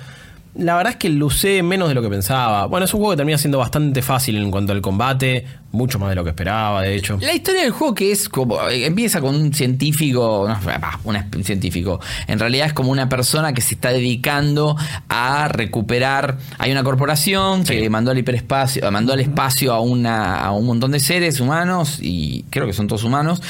La 0.56 0.76
verdad 0.76 0.92
es 0.92 0.98
que 0.98 1.08
lo 1.08 1.26
usé 1.26 1.64
menos 1.64 1.88
de 1.88 1.96
lo 1.96 2.02
que 2.02 2.08
pensaba. 2.08 2.66
Bueno, 2.66 2.84
es 2.84 2.94
un 2.94 3.00
juego 3.00 3.12
que 3.12 3.16
termina 3.16 3.38
siendo 3.38 3.58
bastante 3.58 4.02
fácil 4.02 4.36
en 4.36 4.52
cuanto 4.52 4.72
al 4.72 4.80
combate. 4.80 5.44
Mucho 5.72 5.98
más 5.98 6.10
de 6.10 6.14
lo 6.14 6.22
que 6.22 6.30
esperaba, 6.30 6.82
de 6.82 6.94
hecho. 6.94 7.18
La 7.20 7.34
historia 7.34 7.62
del 7.62 7.72
juego 7.72 7.92
que 7.94 8.12
es 8.12 8.28
como 8.28 8.60
eh, 8.68 8.86
empieza 8.86 9.20
con 9.20 9.34
un 9.34 9.52
científico, 9.52 10.46
no, 10.48 10.56
bah, 10.64 11.00
un 11.02 11.42
científico, 11.42 11.98
en 12.28 12.38
realidad 12.38 12.68
es 12.68 12.72
como 12.72 12.92
una 12.92 13.08
persona 13.08 13.52
que 13.52 13.60
se 13.60 13.74
está 13.74 13.90
dedicando 13.90 14.76
a 15.08 15.48
recuperar. 15.48 16.38
Hay 16.58 16.70
una 16.70 16.84
corporación 16.84 17.64
que 17.64 17.90
mandó 17.90 18.12
al 18.12 18.18
hiperespacio, 18.18 18.88
mandó 18.92 19.12
al 19.12 19.20
espacio 19.20 19.72
a 19.72 19.80
una 19.80 20.38
a 20.38 20.52
un 20.52 20.66
montón 20.66 20.92
de 20.92 21.00
seres 21.00 21.40
humanos 21.40 21.98
y 22.00 22.44
creo 22.50 22.66
que 22.66 22.72
son 22.72 22.86
todos 22.86 23.02
humanos. 23.02 23.42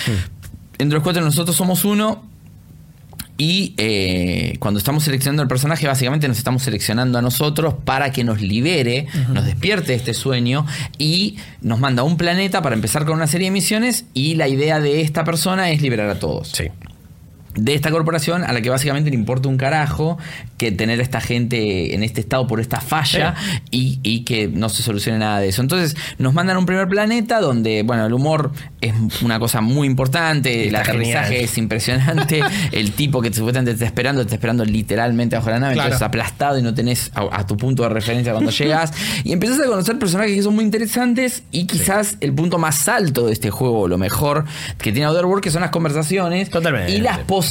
Entre 0.78 0.94
los 0.94 1.02
cuatro 1.02 1.22
nosotros 1.22 1.54
somos 1.54 1.84
uno. 1.84 2.33
Y 3.36 3.74
eh, 3.78 4.56
cuando 4.60 4.78
estamos 4.78 5.02
seleccionando 5.04 5.42
el 5.42 5.48
personaje, 5.48 5.86
básicamente 5.86 6.28
nos 6.28 6.38
estamos 6.38 6.62
seleccionando 6.62 7.18
a 7.18 7.22
nosotros 7.22 7.74
para 7.84 8.12
que 8.12 8.22
nos 8.22 8.40
libere, 8.40 9.06
nos 9.32 9.44
despierte 9.44 9.88
de 9.88 9.94
este 9.94 10.14
sueño 10.14 10.66
y 10.98 11.36
nos 11.60 11.80
manda 11.80 12.02
a 12.02 12.04
un 12.04 12.16
planeta 12.16 12.62
para 12.62 12.74
empezar 12.74 13.04
con 13.04 13.16
una 13.16 13.26
serie 13.26 13.48
de 13.48 13.52
misiones. 13.52 14.04
Y 14.14 14.36
la 14.36 14.46
idea 14.46 14.78
de 14.78 15.00
esta 15.00 15.24
persona 15.24 15.70
es 15.70 15.82
liberar 15.82 16.08
a 16.10 16.18
todos. 16.18 16.48
Sí. 16.48 16.68
De 17.54 17.74
esta 17.74 17.90
corporación 17.90 18.42
a 18.44 18.52
la 18.52 18.60
que 18.60 18.70
básicamente 18.70 19.10
le 19.10 19.16
importa 19.16 19.48
un 19.48 19.56
carajo 19.56 20.18
que 20.58 20.72
tener 20.72 20.98
a 21.00 21.02
esta 21.02 21.20
gente 21.20 21.94
en 21.94 22.02
este 22.02 22.20
estado 22.20 22.46
por 22.46 22.58
esta 22.60 22.80
falla 22.80 23.34
y, 23.70 24.00
y 24.02 24.20
que 24.24 24.48
no 24.48 24.68
se 24.68 24.82
solucione 24.82 25.18
nada 25.18 25.38
de 25.40 25.48
eso. 25.48 25.62
Entonces 25.62 25.96
nos 26.18 26.34
mandan 26.34 26.56
a 26.56 26.58
un 26.58 26.66
primer 26.66 26.88
planeta 26.88 27.40
donde, 27.40 27.82
bueno, 27.84 28.06
el 28.06 28.12
humor 28.12 28.52
es 28.80 28.92
una 29.22 29.38
cosa 29.38 29.60
muy 29.60 29.86
importante, 29.86 30.68
el 30.68 30.74
aterrizaje 30.76 31.26
genial. 31.28 31.44
es 31.44 31.58
impresionante, 31.58 32.40
el 32.72 32.92
tipo 32.92 33.20
que 33.22 33.32
supuestamente 33.32 33.70
te 33.72 33.74
está 33.76 33.86
esperando, 33.86 34.22
te 34.22 34.26
está 34.26 34.34
esperando 34.36 34.64
literalmente 34.64 35.36
bajo 35.36 35.50
la 35.50 35.60
nave, 35.60 35.74
Claro. 35.74 35.88
entonces 35.88 36.06
aplastado 36.06 36.58
y 36.58 36.62
no 36.62 36.74
tenés 36.74 37.10
a, 37.14 37.28
a 37.40 37.46
tu 37.46 37.56
punto 37.56 37.82
de 37.84 37.88
referencia 37.90 38.32
cuando 38.32 38.50
llegas. 38.52 38.92
Y 39.22 39.32
empezás 39.32 39.60
a 39.60 39.66
conocer 39.66 39.98
personajes 39.98 40.34
que 40.34 40.42
son 40.42 40.54
muy 40.54 40.64
interesantes 40.64 41.42
y 41.52 41.66
quizás 41.66 42.16
el 42.20 42.32
punto 42.32 42.58
más 42.58 42.88
alto 42.88 43.26
de 43.26 43.32
este 43.32 43.50
juego, 43.50 43.86
lo 43.88 43.96
mejor 43.98 44.44
que 44.78 44.90
tiene 44.92 45.06
Otherworld, 45.06 45.42
que 45.42 45.50
son 45.50 45.62
las 45.62 45.70
conversaciones 45.70 46.50
Totalmente. 46.50 46.90
y 46.92 47.00
las 47.00 47.18
posibilidades 47.18 47.43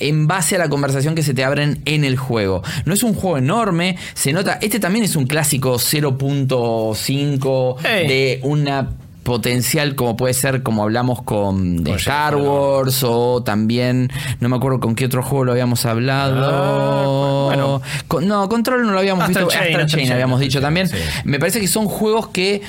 en 0.00 0.26
base 0.26 0.56
a 0.56 0.58
la 0.58 0.68
conversación 0.68 1.14
que 1.14 1.22
se 1.22 1.34
te 1.34 1.44
abren 1.44 1.80
en 1.84 2.04
el 2.04 2.16
juego. 2.16 2.62
No 2.84 2.94
es 2.94 3.02
un 3.02 3.14
juego 3.14 3.38
enorme, 3.38 3.96
se 4.14 4.32
nota, 4.32 4.58
este 4.60 4.80
también 4.80 5.04
es 5.04 5.16
un 5.16 5.26
clásico 5.26 5.78
0.5 5.78 7.76
Hey. 7.82 8.06
de 8.08 8.40
una 8.42 8.90
potencial 9.22 9.94
como 9.94 10.18
puede 10.18 10.34
ser 10.34 10.62
como 10.62 10.82
hablamos 10.82 11.22
con 11.22 11.82
de 11.82 11.92
Star 11.94 12.36
Wars 12.36 13.02
o 13.04 13.42
también 13.42 14.10
no 14.40 14.50
me 14.50 14.56
acuerdo 14.56 14.80
con 14.80 14.94
qué 14.94 15.06
otro 15.06 15.22
juego 15.22 15.44
lo 15.46 15.52
habíamos 15.52 15.86
hablado 15.86 16.44
Ah, 16.44 17.46
bueno. 17.46 17.82
Con- 18.06 18.28
no 18.28 18.46
Control 18.50 18.84
no 18.84 18.92
lo 18.92 18.98
habíamos 18.98 19.24
Astral 19.24 19.46
visto 19.46 19.58
Chain, 19.58 19.68
Astral 19.70 19.86
Chain 19.86 20.00
Chain, 20.02 20.12
habíamos 20.12 20.34
Astral 20.42 20.48
dicho 20.48 20.58
Chain, 20.58 20.62
también 20.66 20.88
sí. 20.88 20.96
me 21.24 21.38
parece 21.38 21.58
que 21.58 21.68
son 21.68 21.86
juegos 21.86 22.28
que 22.28 22.60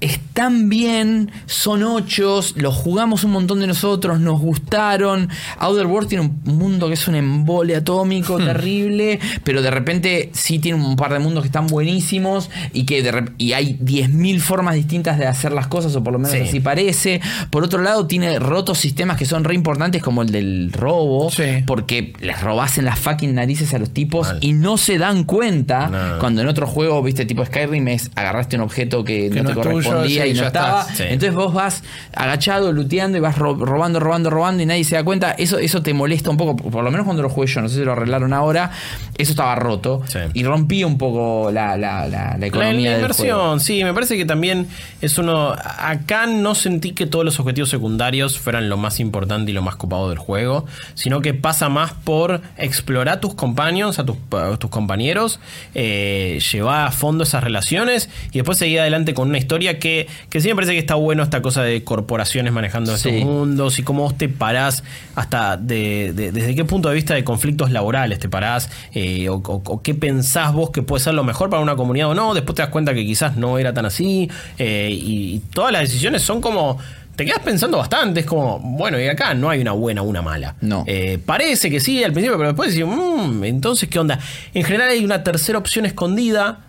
están 0.00 0.68
bien, 0.68 1.30
son 1.46 1.82
ochos, 1.82 2.54
los 2.56 2.74
jugamos 2.74 3.24
un 3.24 3.32
montón 3.32 3.60
de 3.60 3.66
nosotros, 3.66 4.20
nos 4.20 4.40
gustaron. 4.40 5.28
Outer 5.58 5.86
Worlds 5.86 6.08
tiene 6.08 6.24
un 6.24 6.40
mundo 6.58 6.86
que 6.88 6.94
es 6.94 7.08
un 7.08 7.14
embole 7.16 7.74
atómico 7.76 8.38
terrible, 8.38 9.18
pero 9.44 9.62
de 9.62 9.70
repente 9.70 10.30
sí 10.32 10.58
tiene 10.58 10.82
un 10.82 10.96
par 10.96 11.12
de 11.12 11.18
mundos 11.18 11.42
que 11.42 11.48
están 11.48 11.66
buenísimos 11.66 12.50
y 12.72 12.84
que 12.84 13.02
de 13.02 13.18
y 13.38 13.52
hay 13.52 13.76
10.000 13.80 14.40
formas 14.40 14.74
distintas 14.74 15.18
de 15.18 15.26
hacer 15.26 15.52
las 15.52 15.66
cosas, 15.66 15.94
o 15.96 16.04
por 16.04 16.12
lo 16.12 16.18
menos 16.18 16.32
Sí. 16.36 16.42
así 16.42 16.60
parece. 16.60 17.20
Por 17.50 17.64
otro 17.64 17.80
lado, 17.82 18.06
tiene 18.06 18.38
rotos 18.38 18.78
sistemas 18.78 19.16
que 19.16 19.24
son 19.24 19.44
re 19.44 19.54
importantes, 19.54 20.02
como 20.02 20.22
el 20.22 20.30
del 20.30 20.72
robo, 20.72 21.30
Sí. 21.30 21.64
porque 21.66 22.12
les 22.20 22.40
robas 22.40 22.78
en 22.78 22.84
las 22.84 22.98
fucking 22.98 23.34
narices 23.34 23.74
a 23.74 23.78
los 23.78 23.90
tipos 23.90 24.34
y 24.40 24.52
no 24.52 24.76
se 24.76 24.98
dan 24.98 25.24
cuenta 25.24 25.88
No. 25.88 26.18
cuando 26.20 26.42
en 26.42 26.48
otro 26.48 26.66
juego, 26.66 27.02
viste, 27.02 27.24
tipo 27.26 27.44
Skyrim, 27.44 27.88
es 27.88 28.10
agarraste 28.14 28.56
un 28.56 28.62
objeto 28.62 29.02
que, 29.04 29.30
Que 29.30 29.42
no 29.42 29.42
no 29.42 29.48
te 29.48 29.60
es 29.60 29.66
correspondía 29.88 30.24
sí, 30.24 30.30
y 30.30 30.34
no 30.34 30.46
estaba. 30.46 30.84
Sí. 30.84 31.02
Entonces 31.04 31.34
vos 31.34 31.52
vas 31.54 31.82
agachado, 32.14 32.72
luteando 32.72 33.18
y 33.18 33.20
vas 33.20 33.36
ro- 33.38 33.54
robando, 33.56 34.00
robando, 34.00 34.30
robando 34.30 34.62
y 34.62 34.66
nadie 34.66 34.84
se 34.84 34.94
da 34.94 35.04
cuenta. 35.04 35.32
Eso, 35.32 35.58
eso 35.58 35.82
te 35.82 35.92
molesta 35.94 36.30
un 36.30 36.36
poco, 36.36 36.56
por 36.56 36.82
lo 36.84 36.90
menos 36.90 37.04
cuando 37.04 37.22
lo 37.22 37.28
jugué 37.28 37.46
yo, 37.48 37.60
no 37.60 37.68
sé 37.68 37.76
si 37.76 37.84
lo 37.84 37.92
arreglaron 37.92 38.32
ahora. 38.32 38.70
Eso 39.16 39.32
estaba 39.32 39.54
roto 39.56 40.02
Sí. 40.06 40.18
y 40.34 40.44
rompía 40.44 40.86
un 40.86 40.96
poco 40.98 41.50
la, 41.52 41.76
la, 41.76 42.06
la, 42.08 42.36
economía 42.46 42.90
la 42.90 42.96
del 42.96 43.00
inversión, 43.02 43.38
juego. 43.38 43.58
sí, 43.60 43.82
me 43.84 43.92
parece 43.92 44.16
que 44.16 44.24
también 44.24 44.68
es 45.00 45.18
uno. 45.18 45.52
Acá 45.78 46.26
no 46.26 46.54
sentí 46.54 46.92
que 46.92 47.06
todos 47.06 47.24
los 47.24 47.38
objetivos 47.40 47.68
secundarios 47.68 48.38
fueran 48.38 48.68
lo 48.68 48.76
más 48.76 49.00
importante 49.00 49.50
y 49.50 49.54
lo 49.54 49.62
más 49.62 49.76
copado 49.76 50.08
del 50.08 50.18
juego, 50.18 50.66
sino 50.94 51.20
que 51.20 51.34
pasa 51.34 51.68
más 51.68 51.92
por 51.92 52.40
explorar 52.56 53.16
a 53.16 53.20
tus 53.20 53.34
compañeros, 53.34 53.98
a 53.98 54.04
tus, 54.06 54.16
a 54.32 54.56
tus 54.56 54.70
compañeros, 54.70 55.40
eh, 55.74 56.38
llevar 56.52 56.86
a 56.86 56.90
fondo 56.92 57.24
esas 57.24 57.42
relaciones 57.44 58.08
y 58.32 58.38
después 58.38 58.58
seguir 58.58 58.80
adelante 58.80 59.14
con 59.14 59.28
una 59.28 59.38
historia 59.38 59.48
historia 59.48 59.77
que, 59.78 60.06
que 60.30 60.40
sí 60.40 60.48
me 60.48 60.54
parece 60.54 60.72
que 60.72 60.78
está 60.78 60.94
bueno 60.94 61.22
esta 61.22 61.42
cosa 61.42 61.62
de 61.62 61.84
corporaciones 61.84 62.52
manejando 62.52 62.96
Sí. 62.96 63.08
estos 63.10 63.24
mundos 63.24 63.78
y 63.78 63.82
cómo 63.82 64.02
vos 64.02 64.16
te 64.18 64.28
parás 64.28 64.82
hasta 65.14 65.56
de, 65.56 66.12
de- 66.14 66.32
desde 66.32 66.54
qué 66.54 66.64
punto 66.64 66.88
de 66.88 66.94
vista 66.94 67.14
de 67.14 67.24
conflictos 67.24 67.70
laborales 67.70 68.18
te 68.18 68.28
parás 68.28 68.70
eh, 68.94 69.28
o, 69.28 69.34
o- 69.36 69.62
o 69.64 69.82
qué 69.82 69.94
pensás 69.94 70.52
vos 70.52 70.70
que 70.70 70.82
puede 70.82 71.02
ser 71.02 71.14
lo 71.14 71.24
mejor 71.24 71.50
para 71.50 71.62
una 71.62 71.76
comunidad 71.76 72.08
o 72.10 72.14
no. 72.14 72.34
Después 72.34 72.54
te 72.56 72.62
das 72.62 72.70
cuenta 72.70 72.94
que 72.94 73.04
quizás 73.04 73.36
no 73.36 73.58
era 73.58 73.72
tan 73.74 73.86
así 73.86 74.30
eh, 74.58 74.88
y, 74.90 75.34
y 75.34 75.38
todas 75.52 75.72
las 75.72 75.82
decisiones 75.82 76.22
son 76.22 76.40
como... 76.40 76.78
Te 77.16 77.24
quedas 77.24 77.40
pensando 77.40 77.78
bastante, 77.78 78.20
es 78.20 78.26
como, 78.26 78.60
bueno, 78.60 78.96
y 79.00 79.08
acá 79.08 79.34
no 79.34 79.50
hay 79.50 79.60
una 79.60 79.72
buena 79.72 80.02
o 80.02 80.04
una 80.04 80.22
mala. 80.22 80.54
No. 80.60 80.84
Eh, 80.86 81.18
parece 81.26 81.68
que 81.68 81.80
sí 81.80 82.04
al 82.04 82.12
principio, 82.12 82.36
pero 82.38 82.50
después 82.50 82.72
decís, 82.72 82.86
"Mm, 82.86 83.42
entonces, 83.42 83.88
¿qué 83.88 83.98
onda? 83.98 84.20
En 84.54 84.62
general 84.62 84.90
hay 84.90 85.04
una 85.04 85.24
tercera 85.24 85.58
opción 85.58 85.84
escondida 85.84 86.60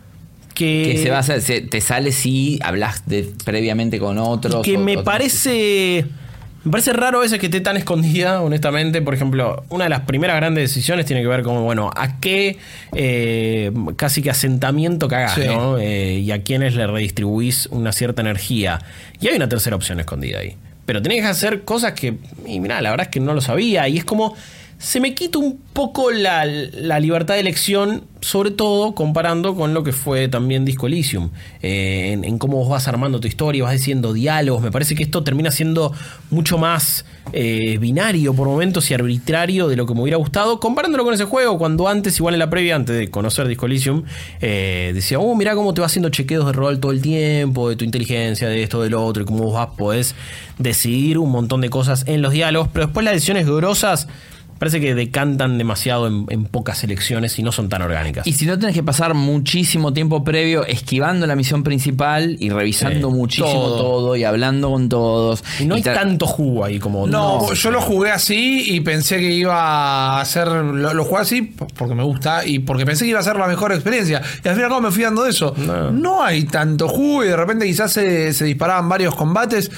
que, 0.59 0.91
Que 0.91 1.01
se 1.01 1.09
va 1.09 1.17
a 1.17 1.19
hacer, 1.21 1.41
se- 1.41 1.61
te 1.61 1.79
sale 1.81 2.11
si 2.11 2.59
hablas 2.61 3.07
de, 3.07 3.31
previamente 3.45 3.97
con 3.97 4.17
otros. 4.17 4.61
que 4.63 4.75
o- 4.75 4.79
me 4.79 4.91
otros- 4.97 5.05
parece. 5.05 6.05
Me 6.65 6.71
parece 6.73 6.91
raro 6.91 7.19
a 7.19 7.21
veces 7.21 7.39
que 7.39 7.45
esté 7.45 7.61
tan 7.61 7.77
escondida, 7.77 8.41
honestamente. 8.41 9.01
Por 9.01 9.13
ejemplo, 9.13 9.63
una 9.69 9.85
de 9.85 9.89
las 9.89 10.01
primeras 10.01 10.35
grandes 10.35 10.69
decisiones 10.69 11.05
tiene 11.05 11.21
que 11.21 11.27
ver 11.29 11.41
con, 11.41 11.63
bueno, 11.63 11.89
a 11.95 12.19
qué 12.19 12.57
eh, 12.93 13.71
casi 13.95 14.21
que 14.21 14.29
asentamiento 14.29 15.07
cagás, 15.07 15.35
Sí. 15.35 15.45
¿no? 15.45 15.77
Eh, 15.77 16.19
y 16.19 16.31
a 16.31 16.43
quiénes 16.43 16.75
le 16.75 16.85
redistribuís 16.85 17.67
una 17.71 17.93
cierta 17.93 18.21
energía. 18.21 18.79
Y 19.21 19.29
hay 19.29 19.37
una 19.37 19.47
tercera 19.47 19.77
opción 19.77 20.01
escondida 20.01 20.39
ahí. 20.39 20.57
Pero 20.85 21.01
tenés 21.01 21.21
que 21.21 21.27
hacer 21.27 21.61
cosas 21.63 21.93
que, 21.93 22.15
y 22.45 22.59
mirá, 22.59 22.81
la 22.81 22.89
verdad 22.91 23.05
es 23.05 23.11
que 23.11 23.21
no 23.21 23.33
lo 23.33 23.39
sabía. 23.39 23.87
Y 23.87 23.97
es 23.97 24.03
como, 24.03 24.35
se 24.79 25.01
me 25.01 25.13
quita 25.13 25.39
un 25.39 25.59
poco 25.73 26.09
la, 26.09 26.45
la 26.45 27.01
libertad 27.01 27.33
de 27.33 27.41
elección, 27.41 28.05
sobre 28.21 28.49
todo 28.51 28.95
comparando 28.95 29.53
con 29.53 29.73
lo 29.73 29.83
que 29.83 29.91
fue 29.91 30.29
también 30.29 30.63
Disco 30.63 30.87
Elysium, 30.87 31.31
eh, 31.61 32.17
en, 32.23 32.37
cómo 32.37 32.59
vos 32.59 32.69
vas 32.69 32.87
armando 32.87 33.19
tu 33.19 33.27
historia, 33.27 33.61
vas 33.63 33.73
diciendo 33.73 34.13
diálogos. 34.13 34.61
Me 34.61 34.71
parece 34.71 34.95
que 34.95 35.03
esto 35.03 35.21
termina 35.21 35.51
siendo 35.51 35.91
mucho 36.31 36.57
más 36.57 37.03
eh, 37.33 37.77
binario 37.81 38.33
por 38.33 38.47
momentos 38.47 38.89
y 38.89 38.93
arbitrario 38.93 39.67
de 39.67 39.75
lo 39.75 39.85
que 39.85 39.93
me 39.93 40.01
hubiera 40.01 40.15
gustado, 40.15 40.61
comparándolo 40.61 41.03
con 41.03 41.13
ese 41.13 41.25
juego, 41.25 41.57
cuando 41.57 41.89
antes, 41.89 42.17
igual 42.17 42.35
en 42.35 42.39
la 42.39 42.49
previa, 42.49 42.77
antes 42.77 42.97
de 42.97 43.11
conocer 43.11 43.49
Disco 43.49 43.65
Elysium, 43.65 44.03
eh, 44.39 44.91
decía, 44.93 45.19
oh, 45.19 45.35
mirá 45.35 45.55
cómo 45.55 45.73
te 45.73 45.81
va 45.81 45.87
haciendo 45.87 46.07
chequeos 46.07 46.45
de 46.45 46.53
rol 46.53 46.79
todo 46.79 46.93
el 46.93 47.01
tiempo, 47.01 47.67
de 47.67 47.75
tu 47.75 47.83
inteligencia, 47.83 48.47
de 48.47 48.63
esto, 48.63 48.81
del 48.81 48.93
otro, 48.93 49.23
y 49.23 49.25
cómo 49.25 49.43
vos 49.43 49.55
vas, 49.55 49.75
podés 49.75 50.15
decidir 50.57 51.17
un 51.17 51.31
montón 51.31 51.59
de 51.59 51.69
cosas 51.69 52.05
en 52.07 52.21
los 52.21 52.31
diálogos, 52.31 52.69
pero 52.71 52.85
después 52.85 53.03
las 53.03 53.13
decisiones 53.13 53.45
grosas 53.45 54.07
parece 54.59 54.79
que 54.79 54.93
decantan 54.93 55.57
demasiado 55.57 56.07
en, 56.07 56.25
en 56.29 56.45
pocas 56.45 56.83
elecciones 56.83 57.39
y 57.39 57.43
no 57.43 57.51
son 57.51 57.69
tan 57.69 57.81
orgánicas. 57.81 58.27
Y 58.27 58.33
si 58.33 58.45
no 58.45 58.59
tenés 58.59 58.75
que 58.75 58.83
pasar 58.83 59.13
muchísimo 59.13 59.93
tiempo 59.93 60.23
previo 60.23 60.65
esquivando 60.65 61.25
la 61.25 61.35
misión 61.35 61.63
principal 61.63 62.35
y 62.39 62.49
revisando 62.49 63.09
Sí, 63.09 63.15
muchísimo 63.15 63.51
todo. 63.51 63.77
todo. 63.77 64.15
y 64.15 64.23
hablando 64.23 64.69
con 64.69 64.89
todos. 64.89 65.43
Y 65.59 65.65
no 65.65 65.75
hay 65.75 65.81
tanto 65.81 66.27
jugo 66.27 66.65
ahí 66.65 66.77
como... 66.79 67.07
No, 67.07 67.51
yo 67.53 67.71
lo 67.71 67.81
jugué 67.81 68.11
así 68.11 68.63
y 68.75 68.81
pensé 68.81 69.17
que 69.17 69.31
iba 69.31 70.19
a 70.19 70.25
ser. 70.25 70.47
Lo, 70.47 70.93
lo 70.93 71.03
jugué 71.05 71.21
así 71.21 71.41
porque 71.77 71.95
me 71.95 72.03
gusta 72.03 72.45
y 72.45 72.59
porque 72.59 72.85
pensé 72.85 73.05
que 73.05 73.11
iba 73.11 73.19
a 73.19 73.23
ser 73.23 73.37
la 73.37 73.47
mejor 73.47 73.71
experiencia. 73.71 74.21
Y 74.43 74.47
al 74.47 74.55
final, 74.55 74.69
no 74.69 74.81
me 74.81 74.91
fui 74.91 75.03
dando 75.03 75.23
de 75.23 75.29
eso. 75.31 75.53
No. 75.57 75.91
No, 75.91 76.23
hay 76.23 76.43
tanto 76.43 76.87
jugo 76.89 77.23
y 77.23 77.27
de 77.27 77.35
repente 77.37 77.65
quizás 77.65 77.91
se, 77.93 78.33
se 78.33 78.45
disparaban 78.45 78.89
varios 78.89 79.15
combates 79.15 79.71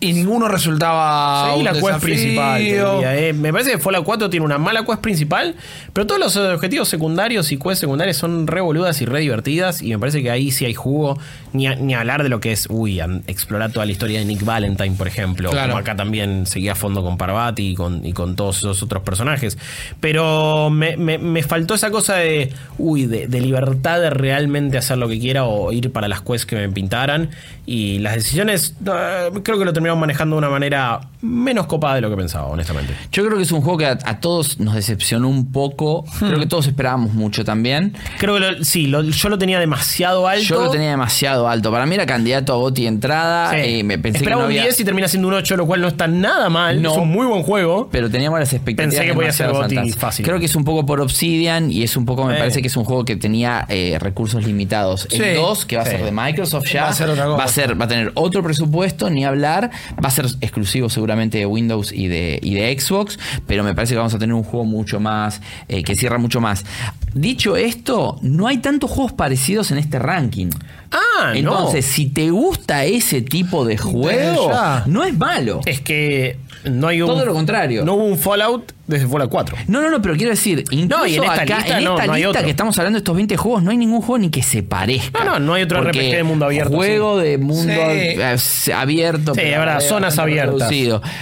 y 0.00 0.12
ninguno 0.12 0.48
resultaba. 0.48 1.52
Sí, 1.52 1.58
un 1.58 1.64
la 1.64 1.72
quest 1.72 2.00
principal. 2.00 2.58
te 2.58 2.64
diría, 2.64 3.16
eh. 3.18 3.32
Me 3.32 3.52
parece 3.52 3.72
que 3.72 3.78
Fallout 3.78 4.04
4 4.04 4.30
tiene 4.30 4.46
una 4.46 4.58
mala 4.58 4.84
quest 4.84 5.00
principal, 5.00 5.54
pero 5.92 6.06
todos 6.06 6.20
los 6.20 6.36
objetivos 6.36 6.88
secundarios 6.88 7.50
y 7.52 7.56
quests 7.56 7.80
secundarias 7.80 8.16
son 8.16 8.46
re 8.46 8.60
boludas 8.60 9.00
y 9.00 9.06
re 9.06 9.20
divertidas. 9.20 9.82
Y 9.82 9.88
me 9.90 9.98
parece 9.98 10.22
que 10.22 10.30
ahí 10.30 10.50
sí 10.50 10.64
hay 10.64 10.74
jugo. 10.74 11.18
Ni, 11.52 11.66
a- 11.66 11.74
ni 11.76 11.94
hablar 11.94 12.22
de 12.22 12.28
lo 12.28 12.40
que 12.40 12.52
es, 12.52 12.66
uy, 12.70 13.00
explorar 13.26 13.72
toda 13.72 13.86
la 13.86 13.92
historia 13.92 14.18
de 14.18 14.24
Nick 14.26 14.44
Valentine, 14.44 14.94
por 14.96 15.08
ejemplo. 15.08 15.50
Claro. 15.50 15.68
Como 15.70 15.78
acá 15.80 15.96
también 15.96 16.46
seguía 16.46 16.72
a 16.72 16.74
fondo 16.74 17.02
con 17.02 17.16
Parvati 17.16 17.70
y 17.70 17.74
con, 17.74 18.04
y 18.04 18.12
con 18.12 18.36
todos 18.36 18.58
esos 18.58 18.82
otros 18.82 19.02
personajes. 19.02 19.56
Pero 20.00 20.70
me, 20.70 20.96
me- 20.96 21.18
me 21.18 21.42
faltó 21.42 21.74
esa 21.74 21.90
cosa 21.90 22.16
de, 22.16 22.52
uy, 22.78 23.06
de, 23.06 23.26
de 23.26 23.40
libertad 23.40 24.00
de 24.00 24.10
realmente 24.10 24.78
hacer 24.78 24.98
lo 24.98 25.08
que 25.08 25.18
quiera 25.18 25.44
o 25.44 25.72
ir 25.72 25.90
para 25.92 26.06
las 26.08 26.20
quests 26.20 26.46
que 26.46 26.56
me 26.56 26.68
pintaran. 26.68 27.30
Y 27.66 27.98
las 27.98 28.14
decisiones, 28.14 28.74
eh, 28.86 29.30
creo 29.42 29.58
que 29.58 29.64
lo 29.64 29.72
manejando 29.96 30.36
de 30.36 30.38
una 30.38 30.50
manera 30.50 31.00
menos 31.20 31.66
copada 31.66 31.96
de 31.96 32.00
lo 32.00 32.10
que 32.10 32.16
pensaba, 32.16 32.46
honestamente. 32.46 32.94
Yo 33.12 33.24
creo 33.24 33.36
que 33.36 33.42
es 33.42 33.52
un 33.52 33.60
juego 33.60 33.78
que 33.78 33.86
a, 33.86 33.98
a 34.04 34.20
todos 34.20 34.60
nos 34.60 34.74
decepcionó 34.74 35.28
un 35.28 35.50
poco. 35.52 36.04
Creo 36.18 36.38
que 36.38 36.46
todos 36.46 36.66
esperábamos 36.66 37.12
mucho 37.14 37.44
también. 37.44 37.94
Creo 38.18 38.34
que 38.34 38.40
lo- 38.40 38.64
sí, 38.64 38.86
lo- 38.86 39.02
yo 39.02 39.28
lo 39.28 39.38
tenía 39.38 39.58
demasiado 39.58 40.26
alto. 40.28 40.44
Yo 40.44 40.62
lo 40.64 40.70
tenía 40.70 40.90
demasiado 40.90 41.48
alto. 41.48 41.70
Para 41.72 41.86
mí 41.86 41.94
era 41.94 42.06
candidato 42.06 42.52
a 42.52 42.56
Goti 42.56 42.82
de 42.82 42.88
entrada. 42.88 43.50
Sí. 43.52 43.56
eh, 43.80 43.84
me 43.84 43.98
pensé 43.98 44.18
que 44.18 44.24
Esperaba 44.24 44.42
no 44.42 44.46
un 44.46 44.52
había, 44.52 44.62
10 44.62 44.80
y 44.80 44.84
termina 44.84 45.08
siendo 45.08 45.28
un 45.28 45.34
8, 45.34 45.56
lo 45.56 45.66
cual 45.66 45.80
no 45.80 45.88
está 45.88 46.06
nada 46.06 46.48
mal. 46.48 46.80
No. 46.82 46.92
Es 46.92 46.98
un 46.98 47.08
muy 47.10 47.26
buen 47.26 47.42
juego. 47.42 47.88
pero 47.90 48.10
teníamos 48.10 48.38
las 48.38 48.52
expectativas 48.52 48.94
Pensé 48.94 49.06
que 49.08 49.14
podía 49.14 49.32
ser 49.32 49.46
altas. 49.46 49.96
fácil. 49.96 50.24
Creo 50.24 50.38
que 50.38 50.46
es 50.46 50.54
un 50.56 50.64
poco 50.64 50.86
por 50.86 51.00
Obsidian 51.00 51.70
y 51.72 51.82
es 51.82 51.96
un 51.96 52.04
poco, 52.06 52.24
me 52.24 52.34
Eh. 52.34 52.38
parece 52.38 52.62
que 52.62 52.68
es 52.68 52.76
un 52.76 52.84
juego 52.84 53.04
que 53.04 53.16
tenía 53.16 53.66
eh, 53.68 53.98
recursos 54.00 54.44
limitados. 54.44 55.06
Sí. 55.10 55.20
El 55.22 55.36
2, 55.36 55.64
que 55.66 55.76
va 55.76 55.82
a 55.82 55.86
ser 55.86 56.04
de 56.04 56.12
Microsoft 56.12 56.66
ya, 56.72 56.84
Va 56.84 56.88
a 56.90 56.92
ser 56.92 57.08
otra 57.10 57.24
cosa. 57.24 57.36
va 57.38 57.44
a 57.44 57.48
ser, 57.48 57.80
va 57.80 57.84
a 57.84 57.88
tener 57.88 58.12
otro 58.14 58.42
presupuesto, 58.42 59.10
ni 59.10 59.24
hablar, 59.24 59.70
va 60.02 60.08
a 60.08 60.10
ser 60.10 60.26
exclusivo 60.40 60.88
seguramente 61.08 61.38
de 61.38 61.46
Windows 61.46 61.90
y 61.90 62.06
de, 62.06 62.38
y 62.42 62.52
de 62.52 62.78
Xbox, 62.78 63.18
pero 63.46 63.64
me 63.64 63.74
parece 63.74 63.94
que 63.94 63.98
vamos 63.98 64.12
a 64.12 64.18
tener 64.18 64.34
un 64.34 64.42
juego 64.42 64.66
mucho 64.66 65.00
más, 65.00 65.40
eh, 65.66 65.82
que 65.82 65.94
cierra 65.94 66.18
mucho 66.18 66.38
más. 66.38 66.66
Dicho 67.14 67.56
esto, 67.56 68.18
no 68.20 68.46
hay 68.46 68.58
tantos 68.58 68.90
juegos 68.90 69.14
parecidos 69.14 69.70
en 69.70 69.78
este 69.78 69.98
ranking. 69.98 70.50
Ah, 70.92 71.32
Entonces, 71.34 71.86
si 71.86 72.10
te 72.10 72.30
gusta 72.30 72.84
ese 72.84 73.22
tipo 73.22 73.64
de 73.64 73.78
juego, 73.78 74.52
no 74.84 75.02
es 75.04 75.16
malo. 75.16 75.62
Es 75.64 75.80
que 75.80 76.38
no 76.64 76.88
hay 76.88 77.00
un. 77.02 77.08
Todo 77.08 77.24
lo 77.24 77.32
contrario. 77.34 77.84
No 77.84 77.94
hubo 77.94 78.04
un 78.04 78.18
Fallout 78.18 78.72
desde 78.86 79.06
Fallout 79.06 79.30
4. 79.30 79.56
No, 79.68 79.82
no, 79.82 79.90
no, 79.90 80.00
pero 80.00 80.14
quiero 80.16 80.30
decir, 80.30 80.64
incluso 80.70 80.98
No, 81.02 81.06
y 81.06 81.16
en 81.16 81.24
esta 81.24 81.42
acá, 81.42 81.56
lista 81.58 81.78
en 81.78 81.84
no, 81.84 81.94
esta 81.94 82.06
no 82.06 82.12
hay 82.14 82.22
lista 82.22 82.30
otro. 82.30 82.44
que 82.44 82.50
estamos 82.50 82.78
hablando 82.78 82.96
de 82.96 83.00
estos 83.00 83.14
20 83.16 83.36
juegos, 83.36 83.62
no 83.62 83.70
hay 83.70 83.76
ningún 83.76 84.00
juego 84.00 84.18
ni 84.18 84.30
que 84.30 84.42
se 84.42 84.62
parezca. 84.62 85.24
No, 85.24 85.32
no, 85.32 85.38
no 85.40 85.54
hay 85.54 85.62
otro 85.64 85.82
RPG 85.82 85.96
de 86.16 86.22
mundo 86.22 86.46
abierto, 86.46 86.74
Juego 86.74 87.18
de 87.18 87.36
mundo 87.38 87.72
Sí. 87.72 87.78
eh, 87.78 88.36
abierto. 88.74 89.34
Sí, 89.34 89.40
verdad, 89.42 89.64
bastante 89.74 89.88
zonas 89.88 90.18
abiertas. 90.18 90.70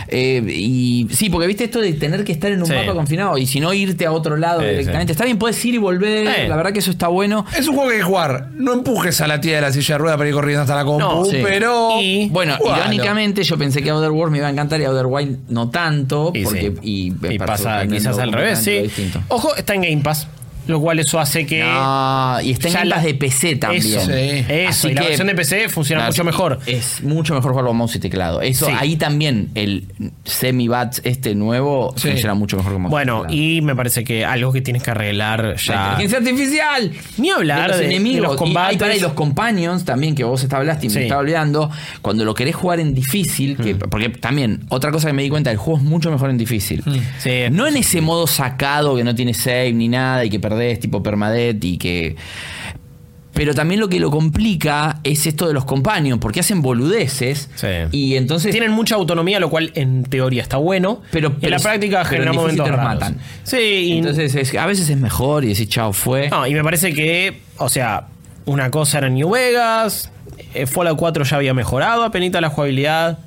Eh, 0.09 0.43
y 0.49 1.09
sí, 1.11 1.29
porque 1.31 1.47
viste 1.47 1.65
esto 1.65 1.81
de 1.81 1.93
tener 1.95 2.25
que 2.25 2.33
estar 2.33 2.51
en 2.53 2.61
un 2.61 2.67
Sí. 2.67 2.73
mapa 2.75 2.93
confinado 2.95 3.37
y 3.39 3.47
si 3.47 3.61
no 3.61 3.73
irte 3.73 4.07
a 4.07 4.13
otro 4.13 4.37
lado 4.37 4.61
Sí, 4.61 4.67
directamente. 4.69 5.13
sí. 5.13 5.13
Está 5.13 5.25
bien, 5.25 5.39
puedes 5.39 5.63
ir 5.65 5.75
y 5.75 5.79
volver. 5.79 6.27
Sí. 6.27 6.49
La 6.49 6.57
verdad 6.57 6.73
que 6.73 6.79
eso 6.81 6.91
está 6.91 7.09
bueno. 7.09 7.45
Es 7.59 7.67
un 7.69 7.75
juego 7.75 7.89
que 7.91 7.95
hay 7.97 8.01
que 8.01 8.07
jugar. 8.07 8.49
No 8.55 8.73
empujes 8.73 9.21
a 9.21 9.27
la 9.27 9.41
tía 9.41 9.57
de 9.57 9.63
la 9.63 9.73
silla 9.73 9.95
de 9.95 9.99
rueda 9.99 10.17
para 10.17 10.29
ir 10.29 10.35
corriendo 10.35 10.63
hasta 10.63 10.77
la 10.77 10.85
compu, 10.85 11.01
No, 11.05 11.25
sí. 11.25 11.39
pero. 11.43 12.01
Y- 12.01 12.29
Bueno, 12.31 12.57
jugalo. 12.59 12.83
irónicamente 12.85 13.43
yo 13.43 13.57
pensé 13.59 13.83
que 13.83 13.91
Outer 13.91 14.11
Worlds 14.11 14.33
me 14.33 14.39
iba 14.39 14.47
a 14.47 14.51
encantar 14.51 14.81
y 14.81 14.85
Outer 14.85 15.07
Wild 15.07 15.26
no 15.49 15.71
tanto. 15.71 16.33
Y, 16.35 16.45
porque, 16.45 16.73
sí. 16.83 17.13
y, 17.23 17.35
Y 17.35 17.39
pasa 17.39 17.87
quizás 17.87 18.19
al 18.19 18.33
revés, 18.33 18.59
sí. 18.61 18.83
distinto. 18.83 19.21
Ojo, 19.29 19.55
está 19.57 19.75
en 19.75 19.83
Game 19.83 20.03
Pass. 20.03 20.29
Lo 20.67 20.81
cual 20.81 20.99
eso 20.99 21.19
hace 21.21 21.47
que. 21.47 21.61
No, 21.63 22.39
y 22.43 22.51
está 22.53 22.69
en 22.69 22.73
ya 22.75 22.79
Game 22.81 22.91
la- 22.91 22.97
Pass 22.97 23.05
de 23.05 23.15
PC 23.15 23.57
también. 23.57 23.83
Eso, 23.87 24.01
Sí. 24.01 24.45
eso. 24.49 24.69
Así 24.69 24.89
y 24.89 24.95
la 24.95 25.03
versión 25.03 25.27
de 25.29 25.35
PC 25.35 25.69
funciona 25.69 26.01
Claro, 26.03 26.13
mucho 26.13 26.25
mejor. 26.25 26.61
Es 26.67 27.03
mucho 27.03 27.35
mejor 27.35 27.53
jugarlo 27.53 27.71
con 27.71 27.77
mouse 27.79 27.97
y 27.97 27.99
teclado. 28.01 28.41
Eso, 28.43 28.67
Sí. 28.67 28.73
ahí 28.79 28.97
también 28.97 29.51
el 29.55 29.85
semi-bats 30.25 31.01
este 31.05 31.35
nuevo 31.35 31.93
Sí. 31.97 32.09
funciona 32.09 32.35
mucho 32.35 32.57
mejor 32.57 32.73
con 32.75 32.83
mouse 32.83 32.91
Bueno, 32.91 33.19
y 33.19 33.23
teclado. 33.27 33.43
y 33.43 33.61
me 33.63 33.77
parece 33.77 34.05
que 34.05 34.25
algo 34.25 34.53
que 34.53 34.61
tienes 34.61 34.83
que 34.83 34.91
arreglar 34.91 35.45
La 35.45 35.57
ya. 35.57 35.91
inteligencia 35.93 36.19
artificial. 36.19 36.93
Ni 37.19 37.31
hablar 37.31 37.63
de 37.63 37.69
los 37.69 37.77
de- 37.79 37.87
de 37.89 37.95
enemigos. 37.95 38.23
los 38.23 38.35
Y- 38.35 38.39
combates. 38.39 38.71
ay, 38.73 38.79
pará, 38.79 38.97
y 38.97 39.01
los 39.01 39.13
companions 39.13 39.85
también, 39.85 40.15
que 40.15 40.25
vos 40.25 40.47
hablaste 40.53 40.87
y 40.87 40.91
Sí. 40.91 40.97
me 40.99 41.03
estaba 41.05 41.21
olvidando. 41.21 41.71
Cuando 42.03 42.25
lo 42.25 42.35
querés 42.35 42.55
jugar 42.55 42.81
en 42.81 42.95
difícil, 42.95 43.57
que, 43.57 43.75
porque 43.75 44.09
también, 44.09 44.61
otra 44.69 44.91
cosa 44.91 45.09
que 45.09 45.13
me 45.13 45.23
di 45.23 45.29
cuenta, 45.29 45.51
el 45.51 45.57
juego 45.57 45.79
es 45.79 45.85
mucho 45.85 46.11
mejor 46.11 46.31
en 46.31 46.39
difícil. 46.39 46.83
Sí. 47.19 47.31
No 47.51 47.67
en 47.67 47.77
ese 47.77 48.01
modo 48.01 48.27
sacado 48.27 48.97
que 48.97 49.05
no 49.05 49.15
tiene 49.15 49.35
save 49.35 49.73
ni 49.73 49.89
nada 49.89 50.25
y 50.25 50.31
que 50.31 50.41
perdés 50.41 50.56
tipo 50.81 51.03
permadeath 51.03 51.63
y 51.65 51.79
que. 51.79 52.17
Pero 53.33 53.55
también 53.55 53.81
lo 53.81 53.89
que 53.91 54.01
lo 54.01 54.11
complica 54.11 55.01
es 55.05 55.27
esto 55.27 55.47
de 55.47 55.53
los 55.53 55.67
companions, 55.67 56.19
porque 56.21 56.41
hacen 56.41 56.63
boludeces. 56.63 57.51
Sí. 57.55 57.67
Y 57.93 58.17
entonces. 58.17 58.51
Tienen 58.51 58.73
mucha 58.73 58.95
autonomía, 58.95 59.39
lo 59.41 59.51
cual 59.51 59.73
en 59.75 60.05
teoría 60.05 60.43
está 60.43 60.57
bueno. 60.57 61.03
Pero- 61.11 61.37
en 61.43 61.51
la 61.51 61.59
práctica 61.59 62.03
genera 62.07 62.33
momentos 62.33 62.67
raros. 62.67 62.85
matan. 62.85 63.19
Sí, 63.43 63.59
y, 63.59 63.99
entonces 63.99 64.35
es- 64.35 64.55
a 64.55 64.65
veces 64.65 64.89
es 64.89 64.97
mejor 64.97 65.45
y 65.45 65.49
decís 65.49 65.69
chao, 65.69 65.93
fue. 65.93 66.31
no, 66.31 66.47
y 66.47 66.55
me 66.55 66.65
parece 66.65 66.95
que, 66.95 67.43
o 67.59 67.69
sea, 67.69 68.07
una 68.47 68.71
cosa 68.71 68.99
era 68.99 69.11
New 69.11 69.29
Vegas, 69.29 70.11
eh, 70.55 70.67
Fallout 70.67 70.97
4 70.99 71.25
ya 71.25 71.37
había 71.37 71.53
mejorado 71.53 72.05
apenas 72.05 72.41
la 72.41 72.49
jugabilidad. 72.49 73.19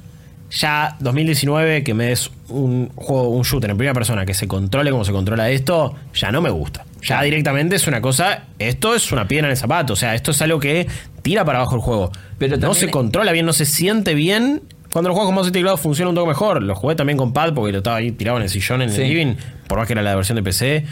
Ya 0.52 0.95
2019, 1.00 1.84
que 1.84 1.94
me 1.94 2.06
des 2.06 2.32
un 2.50 2.90
juego, 2.95 3.30
un 3.30 3.44
shooter 3.44 3.69
en 3.69 3.78
primera 3.78 3.94
persona 3.94 4.26
que 4.26 4.34
se 4.34 4.48
controle 4.48 4.92
como 4.92 5.06
se 5.06 5.11
controla 5.11 5.50
esto, 5.50 5.95
ya 6.14 6.32
no 6.32 6.42
me 6.42 6.50
gusta. 6.50 6.86
Ya 7.02 7.22
directamente 7.22 7.76
es 7.76 7.88
una 7.88 8.02
cosa, 8.02 8.45
esto 8.58 8.95
es 8.95 9.11
una 9.11 9.28
piedra 9.28 9.48
en 9.48 9.52
el 9.52 9.58
zapato, 9.58 9.94
o 9.94 9.95
sea, 9.95 10.16
esto 10.16 10.32
es 10.32 10.42
algo 10.42 10.60
que 10.60 10.88
tira 11.22 11.45
para 11.45 11.60
abajo 11.60 11.76
el 11.76 11.82
juego. 11.82 12.11
Pero 12.38 12.58
no 12.58 12.74
se 12.74 12.90
controla 12.90 13.32
bien, 13.32 13.45
no 13.45 13.53
se 13.53 13.66
siente 13.66 14.14
bien 14.16 14.61
Cuando 14.92 15.09
lo 15.09 15.14
juegas 15.14 15.27
con 15.27 15.35
mouse 15.35 15.50
y 15.50 15.51
teclado 15.51 15.77
funciona 15.77 16.09
un 16.09 16.16
poco 16.16 16.27
mejor. 16.27 16.64
Lo 16.64 16.74
jugué 16.76 16.95
también 16.95 17.18
con 17.18 17.32
pad 17.32 17.53
porque 17.53 17.72
lo 17.72 17.77
estaba 17.80 17.98
ahí 17.98 18.11
tirado 18.11 18.38
en 18.38 18.43
el 18.43 18.50
sillón 18.50 18.82
en 18.82 18.90
Sí. 18.90 19.01
el 19.01 19.08
living, 19.09 19.35
por 19.68 19.77
más 19.77 19.85
que 19.85 19.93
era 19.93 20.01
la 20.01 20.16
versión 20.16 20.35
de 20.35 20.42
PC. 20.43 20.84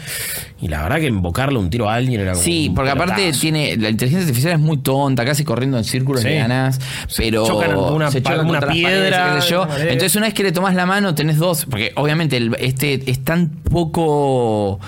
Y 0.60 0.68
la 0.68 0.82
verdad 0.84 0.98
que 0.98 1.06
invocarle 1.06 1.58
un 1.58 1.68
tiro 1.68 1.90
a 1.90 1.94
alguien 1.94 2.20
era 2.20 2.32
como. 2.32 2.44
Sí, 2.44 2.70
porque 2.74 2.90
aparte 2.92 3.32
tiene. 3.32 3.76
La 3.76 3.88
inteligencia 3.88 4.26
artificial 4.28 4.52
es 4.52 4.60
muy 4.60 4.76
tonta, 4.78 5.24
casi 5.24 5.42
corriendo 5.44 5.78
en 5.78 5.84
círculos 5.84 6.22
Sí. 6.22 6.28
de 6.28 6.36
ganas. 6.36 6.78
Pero. 7.16 7.44
chocan 7.46 7.76
una 7.76 8.10
se 8.12 8.22
chocan 8.22 8.48
una 8.48 8.60
piedra, 8.60 9.18
paredes, 9.18 9.34
qué 9.34 9.40
sé 9.42 9.50
yo. 9.50 9.62
una. 9.64 9.76
Entonces, 9.82 10.14
una 10.16 10.26
vez 10.26 10.34
que 10.34 10.42
le 10.44 10.52
tomas 10.52 10.74
la 10.76 10.86
mano, 10.86 11.14
tenés 11.16 11.38
dos. 11.38 11.66
Porque 11.68 11.92
obviamente 11.96 12.36
el- 12.36 12.54
este 12.60 13.10
es 13.10 13.24
tan 13.24 13.48
poco. 13.48 14.78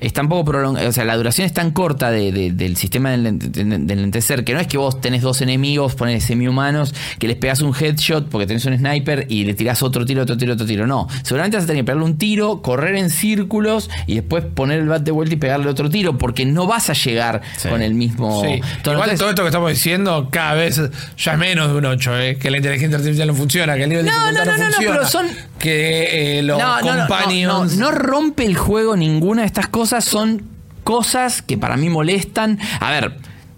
Es 0.00 0.12
tan 0.12 0.28
poco 0.28 0.44
prolongado, 0.52 0.88
o 0.88 0.92
sea, 0.92 1.04
la 1.04 1.16
duración 1.16 1.46
es 1.46 1.52
tan 1.54 1.70
corta 1.70 2.10
de- 2.10 2.32
de- 2.32 2.50
del 2.52 2.76
sistema 2.76 3.10
del, 3.10 3.22
lente- 3.24 3.48
del 3.64 4.00
lentecer 4.02 4.44
que 4.44 4.52
no 4.52 4.60
es 4.60 4.66
que 4.66 4.76
vos 4.78 5.00
tenés 5.00 5.22
dos 5.22 5.40
enemigos, 5.40 5.94
pones 5.94 6.24
semi-humanos, 6.24 6.94
que 7.18 7.26
les 7.28 7.36
pegas 7.36 7.60
un 7.62 7.74
headshot 7.74 8.28
porque 8.28 8.46
tenés 8.46 8.64
un 8.66 8.76
sniper 8.76 9.26
y 9.28 9.44
le 9.44 9.54
tirás 9.54 9.82
otro 9.82 10.04
tiro, 10.04 10.22
otro 10.22 10.36
tiro, 10.36 10.52
otro 10.54 10.66
tiro. 10.66 10.86
No, 10.86 11.08
seguramente 11.22 11.56
vas 11.56 11.64
a 11.64 11.66
tener 11.68 11.82
que 11.82 11.86
pegarle 11.86 12.04
un 12.04 12.18
tiro, 12.18 12.62
correr 12.62 12.96
en 12.96 13.10
círculos 13.10 13.88
y 14.06 14.14
después 14.16 14.44
poner 14.44 14.80
el 14.80 14.88
bat 14.88 15.02
de 15.02 15.10
vuelta 15.12 15.34
y 15.34 15.38
pegarle 15.38 15.68
otro 15.68 15.88
tiro 15.88 16.18
porque 16.18 16.44
no 16.46 16.66
vas 16.66 16.90
a 16.90 16.92
llegar 16.92 17.42
Sí. 17.56 17.68
con 17.68 17.80
el 17.82 17.94
mismo 17.94 18.42
Sí. 18.42 18.46
Igual 18.48 18.62
Entonces- 18.76 19.18
todo 19.18 19.28
esto 19.30 19.42
que 19.42 19.48
estamos 19.48 19.70
diciendo 19.70 20.28
cada 20.30 20.54
vez 20.54 20.80
ya 21.16 21.32
es 21.32 21.38
menos 21.38 21.68
de 21.72 21.78
un 21.78 21.84
8, 21.86 22.18
¿eh? 22.18 22.36
que 22.38 22.50
la 22.50 22.58
inteligencia 22.58 22.96
artificial 22.98 23.28
no 23.28 23.34
funciona, 23.34 23.76
que 23.76 23.84
el 23.84 23.88
nivel 23.88 24.04
de 24.04 24.10
No, 24.10 24.32
no, 24.32 24.44
no, 24.44 24.56
no, 24.56 24.64
pero 24.78 25.06
son- 25.06 25.26
que 25.58 26.38
eh, 26.38 26.42
los 26.42 26.58
no, 26.58 26.80
no, 26.82 27.64
no 27.64 27.90
rompe 27.90 28.44
el 28.44 28.56
juego 28.56 28.96
ninguna 28.96 29.42
de 29.42 29.46
estas 29.46 29.68
cosas, 29.68 29.85
son 29.86 30.42
cosas 30.84 31.42
que 31.42 31.58
para 31.58 31.76
mí 31.76 31.88
molestan. 31.88 32.58
A 32.80 32.90
ver, 32.90 33.16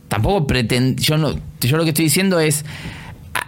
tampoco 0.09 0.47
pretendo, 0.47 1.01
yo 1.03 1.19
no, 1.19 1.35
yo 1.61 1.77
lo 1.77 1.85
que 1.85 1.91
estoy 1.91 2.05
diciendo 2.07 2.41
es 2.41 2.65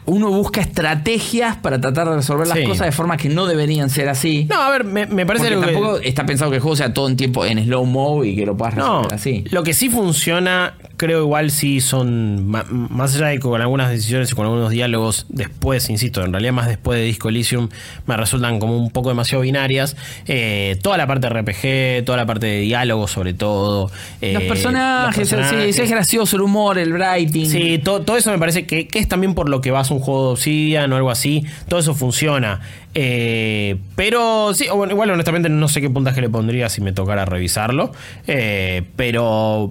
uno 0.07 0.31
busca 0.31 0.61
estrategias 0.61 1.57
para 1.57 1.81
tratar 1.81 2.09
de 2.09 2.17
resolver 2.17 2.47
las 2.49 2.59
Sí. 2.59 2.65
cosas 2.65 2.87
de 2.87 2.93
forma 2.93 3.17
que 3.17 3.29
no 3.29 3.47
deberían 3.47 3.91
ser 3.91 4.09
así. 4.09 4.47
No, 4.51 4.61
a 4.61 4.71
ver, 4.71 4.83
me, 4.85 5.07
me 5.07 5.25
parece 5.25 5.51
lo 5.51 5.61
que- 5.61 5.67
tampoco 5.67 5.99
está 5.99 6.27
pensado 6.27 6.51
que 6.51 6.57
el 6.57 6.63
juego 6.63 6.77
sea 6.77 6.93
todo 6.93 7.09
en 7.09 7.17
tiempo 7.17 7.45
en 7.45 7.63
slow 7.65 7.85
mo 7.87 8.25
y 8.25 8.35
que 8.35 8.45
lo 8.47 8.57
puedas 8.57 8.75
No, 8.77 9.03
resolver 9.03 9.15
así. 9.15 9.45
lo 9.51 9.63
que 9.63 9.73
sí 9.73 9.89
funciona, 9.89 10.75
creo 11.01 11.23
igual 11.23 11.51
sí 11.51 11.81
son, 11.81 12.47
más 12.47 13.15
allá 13.17 13.29
de 13.29 13.37
que 13.37 13.41
con 13.41 13.59
algunas 13.59 13.89
decisiones 13.89 14.31
y 14.31 14.35
con 14.35 14.45
algunos 14.45 14.69
diálogos 14.69 15.25
después, 15.31 15.89
insisto, 15.89 16.23
en 16.23 16.31
realidad 16.35 16.53
más 16.53 16.69
después 16.69 16.99
de 16.99 17.07
Disco 17.07 17.31
Elysium, 17.31 17.71
me 18.07 18.19
resultan 18.19 18.59
como 18.59 18.77
un 18.77 18.91
poco 18.91 19.09
demasiado 19.09 19.41
binarias. 19.41 19.97
Eh, 20.27 20.79
toda 20.83 20.99
la 20.99 21.07
parte 21.07 21.27
de 21.31 21.41
RPG, 21.41 22.05
toda 22.05 22.19
la 22.19 22.27
parte 22.27 22.47
de 22.49 22.61
diálogo 22.61 23.09
sobre 23.09 23.33
todo. 23.33 23.91
eh, 24.21 24.35
los 24.35 24.43
personajes, 24.43 25.17
los 25.17 25.29
personajes. 25.31 25.65
sí, 25.69 25.73
sí, 25.73 25.83
es 25.83 25.91
gracioso 25.91 26.37
el 26.37 26.43
humor, 26.43 26.77
el 26.79 26.93
writing. 26.93 27.47
Sí, 27.49 27.79
to- 27.83 28.03
todo, 28.03 28.19
eso 28.19 28.31
me 28.31 28.39
parece 28.39 28.67
que, 28.67 28.87
que 28.87 28.99
es 28.99 29.09
también 29.09 29.33
por 29.35 29.49
lo 29.49 29.63
que 29.63 29.71
vas 29.71 29.91
a 29.91 29.95
un 29.95 30.01
juego 30.01 30.27
de 30.27 30.33
Obsidian 30.33 30.93
o 30.93 30.97
algo 30.97 31.11
así. 31.11 31.47
Todo 31.67 31.81
eso 31.81 31.95
funciona. 31.95 32.61
Eh, 32.95 33.77
pero 33.95 34.53
sí, 34.55 34.67
bueno, 34.75 34.93
igual 34.93 35.11
honestamente 35.11 35.49
no 35.49 35.69
sé 35.69 35.81
qué 35.81 35.91
puntaje 35.91 36.21
le 36.21 36.29
pondría 36.29 36.69
si 36.69 36.81
me 36.81 36.93
tocara 36.93 37.25
revisarlo. 37.25 37.93
Eh, 38.27 38.83
pero 38.97 39.71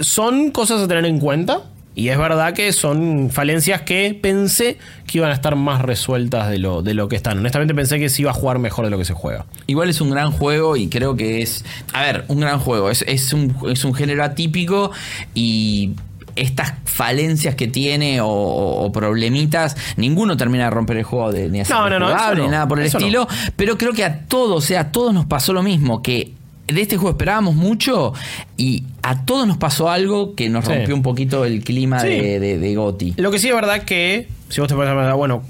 son 0.00 0.50
cosas 0.50 0.82
a 0.82 0.88
tener 0.88 1.06
en 1.06 1.18
cuenta. 1.18 1.62
Y 1.94 2.10
es 2.10 2.18
verdad 2.18 2.52
que 2.52 2.74
son 2.74 3.30
falencias 3.30 3.80
que 3.80 4.18
pensé 4.20 4.76
que 5.06 5.16
iban 5.16 5.30
a 5.30 5.32
estar 5.32 5.56
más 5.56 5.80
resueltas 5.80 6.50
de 6.50 6.58
lo, 6.58 6.82
de 6.82 6.92
lo 6.92 7.08
que 7.08 7.16
están. 7.16 7.38
Honestamente 7.38 7.74
pensé 7.74 7.98
que 7.98 8.10
se 8.10 8.20
iba 8.20 8.32
a 8.32 8.34
jugar 8.34 8.58
mejor 8.58 8.84
de 8.84 8.90
lo 8.90 8.98
que 8.98 9.06
se 9.06 9.14
juega. 9.14 9.46
Igual 9.66 9.88
es 9.88 10.02
un 10.02 10.10
gran 10.10 10.30
juego 10.30 10.76
y 10.76 10.88
creo 10.88 11.16
que 11.16 11.40
es. 11.40 11.64
A 11.94 12.02
ver, 12.02 12.26
un 12.28 12.40
gran 12.40 12.58
juego. 12.58 12.90
Es, 12.90 13.02
es, 13.08 13.32
un, 13.32 13.56
es 13.70 13.82
un 13.82 13.94
género 13.94 14.24
atípico 14.24 14.90
y 15.34 15.92
estas 16.36 16.74
falencias 16.84 17.54
que 17.54 17.66
tiene 17.66 18.18
o, 18.22 18.90
problemitas, 18.92 19.76
ninguno 19.96 20.36
termina 20.36 20.64
de 20.64 20.70
romper 20.70 20.98
el 20.98 21.04
juego 21.04 21.32
de, 21.32 21.48
ni 21.48 21.60
hacerlo 21.60 21.98
No, 21.98 22.08
no, 22.08 22.34
no, 22.34 22.42
ni 22.44 22.48
nada 22.48 22.68
por 22.68 22.78
el 22.80 22.86
estilo. 22.86 23.26
Pero 23.56 23.76
creo 23.78 23.92
que 23.92 24.04
a 24.04 24.20
todos, 24.26 24.64
o 24.64 24.66
sea, 24.66 24.80
a 24.80 24.92
todos 24.92 25.12
nos 25.14 25.26
pasó 25.26 25.52
lo 25.52 25.62
mismo. 25.62 26.02
Que 26.02 26.32
de 26.68 26.80
este 26.82 26.96
juego 26.96 27.10
esperábamos 27.10 27.54
mucho 27.54 28.12
y 28.56 28.82
a 29.02 29.24
todos 29.24 29.46
nos 29.46 29.56
pasó 29.56 29.88
algo 29.90 30.34
que 30.34 30.48
nos 30.48 30.64
Sí. 30.64 30.72
rompió 30.72 30.94
un 30.94 31.02
poquito 31.02 31.44
el 31.44 31.62
clima 31.64 32.00
Sí. 32.00 32.08
de, 32.08 32.40
de, 32.40 32.58
de 32.58 32.74
Gotti. 32.74 33.14
Lo 33.16 33.30
que 33.30 33.38
sí 33.38 33.48
es 33.48 33.54
verdad 33.54 33.82
que, 33.82 34.28
si 34.48 34.60
vos 34.60 34.68
te 34.68 34.74
pones 34.74 34.90
a 34.90 35.14
bueno, 35.14 35.42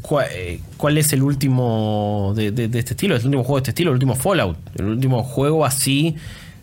¿cuál, 0.00 0.26
eh, 0.32 0.60
cuál 0.76 0.96
es 0.98 1.12
el 1.12 1.22
último 1.22 2.32
de, 2.34 2.50
de- 2.52 2.68
de 2.68 2.78
este 2.78 2.94
estilo? 2.94 3.14
¿Es 3.16 3.20
el 3.22 3.26
último 3.28 3.44
juego 3.44 3.56
de 3.58 3.60
este 3.60 3.70
estilo? 3.72 3.90
¿El 3.90 3.94
último 3.96 4.14
Fallout? 4.14 4.56
¿El 4.78 4.86
último 4.86 5.22
juego 5.22 5.64
así 5.66 6.16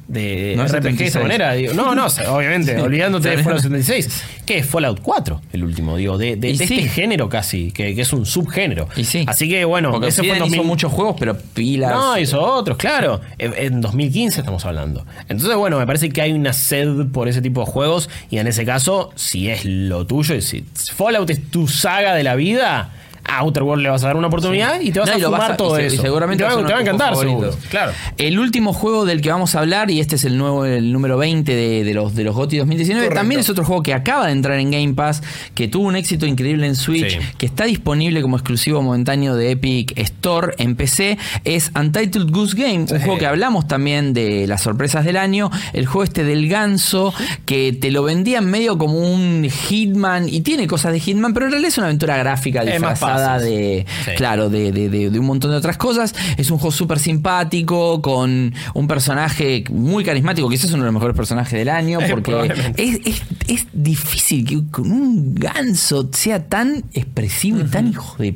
de 0.09 0.55
No 0.57 0.63
RPG 0.65 0.71
de 0.71 0.77
76. 0.81 1.09
esa 1.09 1.19
manera? 1.21 1.53
Digo, 1.53 1.73
no, 1.73 1.95
no, 1.95 2.07
obviamente, 2.29 2.75
Sí. 2.75 2.81
olvidándote 2.81 3.29
de 3.29 3.37
Fallout 3.37 3.61
bien. 3.61 3.83
76. 3.83 4.23
¿Qué 4.45 4.57
es 4.57 4.65
Fallout 4.65 4.99
4? 5.01 5.41
El 5.53 5.63
último, 5.63 5.95
digo, 5.95 6.17
de, 6.17 6.35
de- 6.35 6.49
Y 6.49 6.57
de 6.57 6.67
sí. 6.67 6.79
este 6.79 6.89
género 6.89 7.29
casi, 7.29 7.71
que, 7.71 7.93
que 7.95 8.01
es 8.01 8.11
un 8.11 8.25
subgénero. 8.25 8.87
Y 8.95 9.03
sí. 9.05 9.23
Así 9.27 9.47
que 9.47 9.63
bueno, 9.65 9.91
Porque 9.91 10.07
ese 10.07 10.17
fue 10.23 10.27
en 10.35 10.41
Obsidian 10.41 10.47
hizo 10.47 10.55
2000 10.57 10.67
muchos 10.67 10.91
juegos, 10.91 11.15
pero 11.19 11.37
pilas. 11.37 11.91
no, 11.91 12.17
hizo 12.19 12.41
otros, 12.41 12.77
claro. 12.77 13.21
En, 13.37 13.53
en 13.55 13.81
2015 13.81 14.39
estamos 14.41 14.65
hablando. 14.65 15.05
Entonces, 15.29 15.55
bueno, 15.55 15.77
me 15.79 15.85
parece 15.85 16.09
que 16.09 16.21
hay 16.21 16.31
una 16.33 16.53
sed 16.53 17.05
por 17.13 17.27
ese 17.27 17.41
tipo 17.41 17.63
de 17.63 17.71
juegos. 17.71 18.09
Y 18.31 18.39
en 18.39 18.47
ese 18.47 18.65
caso, 18.65 19.11
si 19.15 19.49
es 19.49 19.63
lo 19.65 20.05
tuyo, 20.07 20.33
y 20.35 20.41
si 20.41 20.65
Fallout 20.95 21.29
es 21.29 21.49
tu 21.51 21.67
saga 21.67 22.15
de 22.15 22.23
la 22.23 22.35
vida, 22.35 22.89
a 23.29 23.37
Outer 23.39 23.63
World 23.63 23.83
le 23.83 23.89
vas 23.89 24.03
a 24.03 24.07
dar 24.07 24.17
una 24.17 24.27
oportunidad 24.27 24.79
y 24.81 24.91
te 24.91 24.99
vas 24.99 25.09
No, 25.09 25.15
a 25.15 25.19
fumar 25.19 25.39
vas 25.41 25.49
a- 25.51 25.57
todo 25.57 25.79
y 25.79 25.81
se- 25.81 25.83
y 25.83 25.93
eso. 25.93 26.01
seguramente 26.01 26.43
Y 26.43 26.47
te 26.47 26.53
va, 26.55 26.61
a 26.61 26.65
te 26.65 26.73
va 26.73 26.81
encantar, 26.81 27.15
seguro. 27.15 27.51
Claro. 27.69 27.91
El 28.17 28.39
último 28.39 28.73
juego 28.73 29.05
del 29.05 29.21
que 29.21 29.29
vamos 29.31 29.55
a 29.55 29.59
hablar, 29.59 29.91
y 29.91 29.99
este 29.99 30.15
es 30.15 30.23
el 30.25 30.37
nuevo, 30.37 30.65
el 30.65 30.91
número 30.91 31.17
20 31.17 31.53
de, 31.55 31.83
de 31.83 31.93
los, 31.93 32.15
de 32.15 32.23
los 32.23 32.35
GOTY 32.35 32.57
2019, 32.57 33.05
Correcto. 33.07 33.19
también 33.21 33.39
es 33.41 33.49
otro 33.49 33.63
juego 33.63 33.83
que 33.83 33.93
acaba 33.93 34.25
de 34.27 34.31
entrar 34.33 34.59
en 34.59 34.71
Game 34.71 34.93
Pass, 34.93 35.21
que 35.55 35.67
tuvo 35.67 35.87
un 35.87 35.95
éxito 35.95 36.25
increíble 36.25 36.65
en 36.67 36.75
Switch, 36.75 37.19
Sí. 37.19 37.25
que 37.37 37.45
está 37.45 37.65
disponible 37.65 38.21
como 38.21 38.35
exclusivo 38.37 38.81
momentáneo 38.81 39.35
de 39.35 39.51
Epic 39.51 39.97
Store 39.97 40.53
en 40.57 40.75
PC, 40.75 41.17
es 41.43 41.71
Untitled 41.79 42.29
Goose 42.31 42.55
Game, 42.57 42.79
un 42.91 42.99
juego 42.99 43.17
que 43.17 43.25
hablamos 43.27 43.67
también 43.67 44.13
de 44.13 44.47
las 44.47 44.61
sorpresas 44.61 45.05
del 45.05 45.17
año, 45.17 45.49
el 45.73 45.85
juego 45.85 46.03
este 46.03 46.23
del 46.23 46.47
ganso, 46.49 47.13
que 47.45 47.73
te 47.73 47.91
lo 47.91 48.03
vendían 48.03 48.45
medio 48.49 48.77
como 48.77 48.97
un 48.99 49.47
Hitman, 49.49 50.27
y 50.29 50.41
tiene 50.41 50.67
cosas 50.67 50.93
de 50.93 50.99
Hitman, 50.99 51.33
pero 51.33 51.45
en 51.47 51.51
realidad 51.51 51.69
es 51.69 51.77
una 51.77 51.87
aventura 51.87 52.17
gráfica 52.17 52.63
disfrazada 52.63 53.18
de, 53.41 53.85
Sí. 54.05 54.11
claro, 54.17 54.49
de, 54.49 54.71
de- 54.71 54.89
de- 54.89 55.09
de 55.09 55.19
un 55.19 55.25
montón 55.25 55.51
de 55.51 55.57
otras 55.57 55.77
cosas. 55.77 56.13
Es 56.37 56.49
un 56.51 56.57
juego 56.57 56.71
súper 56.71 56.99
simpático, 56.99 58.01
con 58.01 58.53
un 58.73 58.87
personaje 58.87 59.63
muy 59.71 60.03
carismático, 60.03 60.49
quizás 60.49 60.65
es 60.65 60.71
uno 60.73 60.83
de 60.83 60.87
los 60.87 60.93
mejores 60.93 61.15
personajes 61.15 61.57
del 61.57 61.69
año, 61.69 61.99
porque 62.09 62.53
es, 62.77 62.99
es- 63.05 63.21
es 63.47 63.67
difícil 63.73 64.45
que 64.45 64.57
un 64.81 65.35
ganso 65.35 66.09
sea 66.13 66.45
tan 66.47 66.83
expresivo 66.93 67.59
y 67.59 67.63
tan 67.65 67.87
hijo 67.89 68.15
de... 68.17 68.35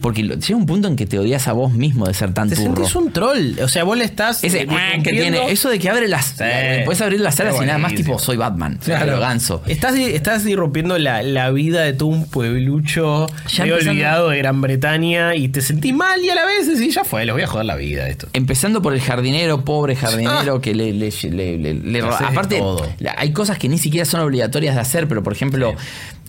Porque 0.00 0.22
lo- 0.22 0.34
llega 0.36 0.56
un 0.56 0.66
punto 0.66 0.88
en 0.88 0.96
que 0.96 1.06
te 1.06 1.18
odias 1.18 1.46
a 1.48 1.52
vos 1.52 1.72
mismo 1.72 2.06
de 2.06 2.14
ser 2.14 2.32
tan 2.34 2.48
Te 2.48 2.56
turro. 2.56 2.74
sentís 2.76 2.94
un 2.94 3.12
troll. 3.12 3.58
O 3.62 3.68
sea, 3.68 3.84
vos 3.84 3.96
le 3.96 4.04
estás. 4.04 4.42
Ese 4.44 4.62
eh, 4.62 4.68
que 5.02 5.10
tiene, 5.12 5.50
eso 5.50 5.68
de 5.68 5.78
que 5.78 5.88
abre 5.90 6.08
las... 6.08 6.26
Sí. 6.38 6.44
Puedes 6.84 7.00
abrir 7.00 7.20
las 7.20 7.38
alas 7.40 7.56
y 7.60 7.66
nada 7.66 7.78
más 7.78 7.94
tipo 7.94 8.18
soy 8.18 8.36
Batman, 8.36 8.78
Claro. 8.84 9.04
pero 9.04 9.20
ganso. 9.20 9.62
Estás, 9.66 9.94
estás 9.96 10.46
irrumpiendo 10.46 10.98
la, 10.98 11.22
la 11.22 11.50
vida 11.50 11.82
de 11.82 11.92
todo 11.92 12.08
un 12.08 12.26
pueblucho 12.26 13.26
Ya 13.48 13.64
medio 13.64 13.74
empezando- 13.74 13.90
olvidado 13.90 14.28
de 14.30 14.38
Gran 14.38 14.60
Bretaña 14.60 15.34
y 15.34 15.48
te 15.48 15.60
sentís 15.60 15.94
mal 15.94 16.20
y 16.24 16.30
a 16.30 16.34
la 16.34 16.44
vez 16.46 16.66
decís, 16.66 16.94
ya 16.94 17.04
fue, 17.04 17.24
les 17.24 17.34
voy 17.34 17.42
a 17.42 17.46
joder 17.46 17.66
la 17.66 17.76
vida 17.76 18.08
esto. 18.08 18.28
Empezando 18.32 18.82
por 18.82 18.94
el 18.94 19.00
jardinero, 19.00 19.64
pobre 19.64 19.96
jardinero, 19.96 20.60
que 20.62 20.74
le, 20.74 20.92
le- 20.92 22.00
aparte 22.00 22.60
hay 23.16 23.32
cosas 23.32 23.58
que 23.58 23.68
ni 23.68 23.78
siquiera 23.78 24.04
son 24.04 24.20
obligatorias 24.20 24.74
de 24.74 24.80
hacer, 24.80 25.08
pero 25.08 25.22
por 25.22 25.32
ejemplo, 25.32 25.74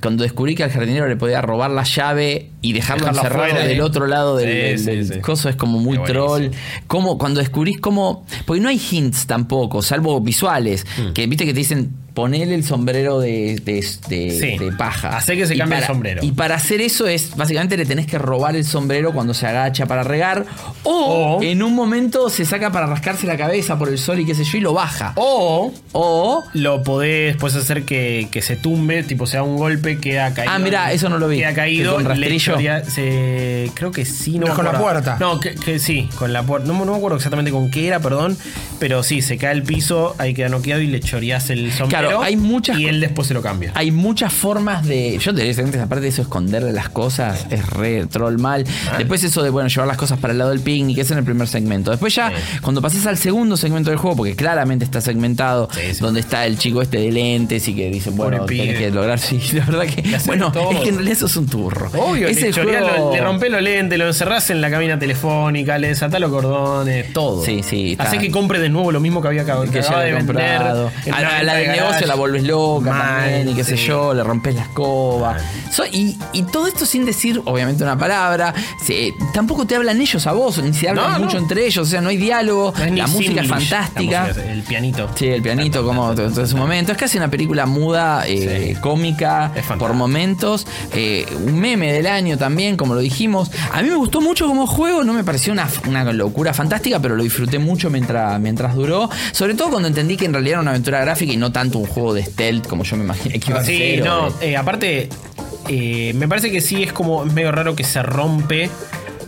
cuando 0.01 0.23
descubrí 0.23 0.55
que 0.55 0.63
al 0.63 0.71
jardinero 0.71 1.07
le 1.07 1.15
podía 1.15 1.41
robar 1.41 1.69
la 1.71 1.83
llave 1.83 2.49
y 2.61 2.73
dejarlo 2.73 3.05
Dejarlo 3.05 3.21
encerrado 3.21 3.45
afuera, 3.45 3.65
del 3.67 3.75
sí. 3.77 3.81
otro 3.81 4.07
lado 4.07 4.35
del, 4.38 4.49
Sí, 4.49 4.55
del- 4.55 4.80
sí, 4.80 4.85
del 4.85 5.13
sí. 5.17 5.19
coso 5.21 5.47
es 5.49 5.55
como 5.55 5.80
muy 5.80 5.97
troll. 6.03 6.47
Como 6.88 7.17
cuando 7.17 7.39
descubrís 7.39 7.80
cómo, 7.80 8.25
porque 8.45 8.61
no 8.61 8.69
hay 8.69 8.81
hints 8.91 9.27
tampoco, 9.27 9.81
salvo 9.81 10.19
visuales, 10.19 10.85
Mm. 10.97 11.13
que 11.13 11.27
viste 11.27 11.45
que 11.45 11.53
te 11.53 11.59
dicen 11.59 11.91
ponele 12.14 12.56
el 12.56 12.64
sombrero 12.64 13.19
de, 13.19 13.56
de- 13.64 13.85
de- 14.07 14.31
Sí. 14.31 14.57
de 14.57 14.72
paja. 14.77 15.15
Hacé 15.17 15.35
que 15.38 15.45
se 15.48 15.57
cambie 15.57 15.77
el 15.80 15.85
sombrero. 15.85 16.23
Y 16.23 16.31
para 16.33 16.56
hacer 16.56 16.81
eso 16.81 17.07
es, 17.07 17.35
básicamente 17.35 17.77
le 17.77 17.85
tenés 17.85 18.06
que 18.07 18.17
robar 18.17 18.56
el 18.56 18.65
sombrero 18.65 19.14
cuando 19.14 19.33
se 19.33 19.48
agacha 19.48 19.85
para 19.85 20.03
regar, 20.03 20.45
o 20.83 21.38
O- 21.38 21.41
en 21.43 21.64
un 21.64 21.73
momento 21.75 22.30
se 22.30 22.45
saca 22.45 22.72
para 22.72 22.85
rascarse 22.88 23.25
la 23.27 23.38
cabeza 23.38 23.77
por 23.80 23.90
el 23.90 23.98
sol 23.98 24.19
y 24.19 24.25
qué 24.25 24.35
sé 24.35 24.43
yo, 24.43 24.57
y 24.57 24.61
lo 24.61 24.73
baja. 24.73 25.14
O 25.15 25.72
O 25.93 26.43
lo 26.53 26.83
podés 26.83 27.33
después 27.33 27.56
hacer 27.56 27.83
que, 27.83 28.27
que 28.31 28.41
se 28.41 28.56
tumbe, 28.56 29.03
tipo 29.03 29.25
sea 29.27 29.43
un 29.43 29.57
golpe, 29.57 29.98
queda 29.99 30.33
caído. 30.33 30.51
Ah, 30.53 30.59
mirá, 30.59 30.91
eso 30.91 31.09
no 31.09 31.17
lo 31.17 31.27
vi. 31.27 31.38
Queda 31.38 31.53
caído. 31.53 31.98
¿Que 31.98 32.03
con 32.03 32.19
le 32.19 32.27
rastrillo? 32.30 32.57
se- 32.90 33.72
creo 33.73 33.91
que 33.91 34.06
sí, 34.06 34.38
no, 34.38 34.48
No, 34.48 34.56
con 34.56 34.65
la 34.65 34.77
puerta. 34.77 35.17
No, 35.19 35.40
que, 35.40 35.56
que 35.56 35.80
sí, 35.80 36.09
con 36.17 36.33
la 36.33 36.43
puerta. 36.43 36.67
No, 36.67 36.73
no 36.85 36.91
me 36.91 36.98
acuerdo 36.98 37.17
exactamente 37.17 37.51
con 37.51 37.69
qué 37.72 37.88
era, 37.88 37.99
perdón. 37.99 38.38
Pero 38.80 39.03
sí, 39.03 39.22
se 39.22 39.38
cae 39.38 39.51
al 39.51 39.64
piso, 39.64 40.15
ahí 40.17 40.33
queda 40.33 40.49
noqueado 40.49 40.81
y 40.81 40.88
le 40.88 40.99
choreás 40.99 41.49
el 41.49 41.72
sombrero. 41.72 41.90
Claro, 41.90 42.00
primero 42.07 42.23
hay 42.23 42.35
muchas- 42.38 42.80
y 42.80 42.88
él 42.88 42.99
después 42.99 43.27
se 43.27 43.33
lo 43.33 43.41
cambia. 43.41 43.71
Hay 43.75 43.91
muchas 43.91 44.33
formas 44.33 44.85
de. 44.85 45.17
Yo 45.19 45.33
te 45.33 45.43
diría, 45.43 45.63
antes, 45.63 45.81
aparte 45.81 46.03
de 46.03 46.09
eso, 46.09 46.21
esconderle 46.21 46.71
las 46.73 46.89
cosas 46.89 47.45
es 47.49 47.67
re 47.69 48.05
troll 48.07 48.38
mal. 48.39 48.65
Después, 48.97 49.23
eso 49.23 49.43
de, 49.43 49.49
bueno, 49.49 49.69
llevar 49.69 49.88
las 49.88 49.97
cosas 49.97 50.19
para 50.19 50.31
el 50.33 50.38
lado 50.39 50.51
del 50.51 50.59
picnic, 50.61 50.97
es 50.99 51.11
en 51.11 51.17
el 51.17 51.23
primer 51.23 51.47
segmento. 51.47 51.91
Después, 51.91 52.13
ya, 52.15 52.31
cuando 52.61 52.81
pasas 52.81 53.05
al 53.05 53.17
segundo 53.17 53.57
segmento 53.57 53.89
del 53.89 53.99
juego, 53.99 54.17
porque 54.17 54.35
claramente 54.35 54.85
está 54.85 55.01
segmentado, 55.01 55.67
Sí, 55.73 55.93
sí. 55.93 55.99
donde 56.01 56.19
está 56.19 56.45
el 56.45 56.57
chico 56.57 56.81
este 56.81 56.97
de 56.99 57.11
lentes 57.11 57.67
y 57.67 57.75
que 57.75 57.89
dice, 57.89 58.09
bueno, 58.11 58.45
tenés 58.45 58.67
pibe. 58.67 58.77
que 58.80 58.91
lograr. 58.91 59.19
Sí, 59.19 59.39
la 59.53 59.65
verdad 59.65 59.85
que. 59.85 60.03
Bueno, 60.25 60.51
todo. 60.51 60.71
es 60.71 60.80
que 60.80 60.89
en 60.89 60.95
realidad 60.95 61.17
eso 61.17 61.25
es 61.25 61.35
un 61.38 61.47
turro. 61.47 61.89
Obvio, 61.97 62.27
Ese 62.27 62.47
le, 62.51 62.53
juego- 62.53 63.11
le 63.13 63.21
rompés 63.21 63.51
los 63.51 63.61
lentes, 63.61 63.97
lo 63.99 64.07
encerrás 64.07 64.49
en 64.49 64.61
la 64.61 64.69
cabina 64.69 64.97
telefónica, 64.99 65.77
le 65.77 65.89
desatás 65.89 66.19
los 66.19 66.31
cordones, 66.31 67.11
todo. 67.13 67.43
Sí, 67.43 67.61
sí. 67.63 67.95
Hace 67.99 68.17
que 68.17 68.31
compre 68.31 68.59
de 68.59 68.69
nuevo 68.69 68.91
lo 68.91 68.99
mismo 68.99 69.21
que 69.21 69.27
había 69.27 69.41
acabado 69.43 69.65
que 69.69 69.81
ya 69.81 69.99
de 69.99 70.11
vender. 70.13 70.25
comprado. 70.25 70.91
en 71.05 71.13
A 71.13 71.17
una 71.19 71.43
la, 71.43 71.53
de 71.55 71.59
del 71.67 71.69
negocio 71.92 72.08
la 72.08 72.16
volvés 72.16 72.44
loca 72.44 72.90
Mal, 72.92 73.20
también 73.24 73.50
y 73.50 73.53
qué 73.53 73.64
sé 73.64 73.76
yo, 73.78 74.14
le 74.14 74.24
rompes 74.24 74.56
la 74.56 74.61
escoba. 74.64 75.38
So- 75.72 75.86
y, 75.86 76.18
y 76.34 76.44
todo 76.44 76.68
esto 76.68 76.86
sin 76.86 77.06
decir, 77.06 77.42
obviamente, 77.45 77.84
una 77.84 77.98
palabra. 77.98 78.53
Se- 78.84 79.14
tampoco 79.34 79.66
te 79.66 79.76
hablan 79.76 80.00
ellos 80.02 80.26
a 80.28 80.32
vos, 80.34 80.58
ni 80.60 80.74
se 80.74 80.90
hablan 80.90 81.11
No, 81.14 81.20
no. 81.20 81.26
mucho 81.26 81.38
entre 81.38 81.66
ellos, 81.66 81.88
o 81.88 81.90
sea, 81.92 82.02
no 82.02 82.10
hay 82.10 82.18
diálogo. 82.18 82.74
No 82.78 82.95
la 82.95 83.08
música 83.08 83.42
es 83.42 83.48
fantástica. 83.48 84.26
música, 84.28 84.52
el 84.52 84.61
pianito. 84.64 85.10
Sí, 85.16 85.28
el 85.28 85.42
pianito 85.42 85.84
como 85.86 86.11
en 86.14 86.48
su 86.48 86.58
momento. 86.58 86.92
Es 86.92 86.98
casi 86.98 87.18
una 87.18 87.30
película 87.30 87.66
muda, 87.66 88.24
eh, 88.28 88.74
Sí. 88.76 88.82
cómica, 88.82 89.52
por 89.80 89.94
momentos. 89.94 90.68
Eh, 90.94 91.26
un 91.45 91.60
meme 91.60 91.92
del 91.94 92.08
año 92.08 92.38
también, 92.38 92.78
como 92.78 92.94
lo 92.94 93.00
dijimos. 93.00 93.52
A 93.72 93.82
mí 93.82 93.90
me 93.90 93.95
gustó 93.95 94.22
mucho 94.22 94.48
como 94.48 94.68
juego, 94.68 95.03
no 95.03 95.14
me 95.14 95.24
pareció 95.24 95.53
una, 95.53 95.68
una 95.88 96.03
locura 96.14 96.53
fantástica, 96.53 97.00
pero 97.00 97.16
lo 97.16 97.24
disfruté 97.24 97.60
mucho 97.60 97.90
mientras, 97.90 98.40
mientras 98.40 98.76
duró. 98.76 99.10
Sobre 99.32 99.53
todo 99.56 99.70
cuando 99.70 99.88
entendí 99.88 100.18
que 100.18 100.26
en 100.26 100.34
realidad 100.34 100.52
era 100.53 100.61
una 100.61 100.72
aventura 100.72 101.00
gráfica 101.02 101.32
y 101.34 101.38
no 101.38 101.52
tanto 101.52 101.81
un 101.82 101.88
juego 101.88 102.14
de 102.14 102.24
stealth 102.24 102.68
como 102.68 102.84
yo 102.84 102.95
me 102.98 103.03
imaginé 103.03 103.40
que 103.40 103.51
iba 103.51 103.60
a 103.60 103.64
Sí, 103.66 103.77
ser. 103.77 104.01
o 104.03 104.06
no, 104.06 104.34
eh, 104.42 104.58
aparte, 104.58 105.10
eh, 105.68 106.14
me 106.16 106.27
parece 106.27 106.51
que 106.51 106.61
sí 106.61 106.84
es 106.84 106.93
como 106.93 107.26
es 107.26 107.34
medio 107.34 107.51
raro 107.51 107.76
que 107.76 107.84
se 107.84 108.01
rompe. 108.03 108.69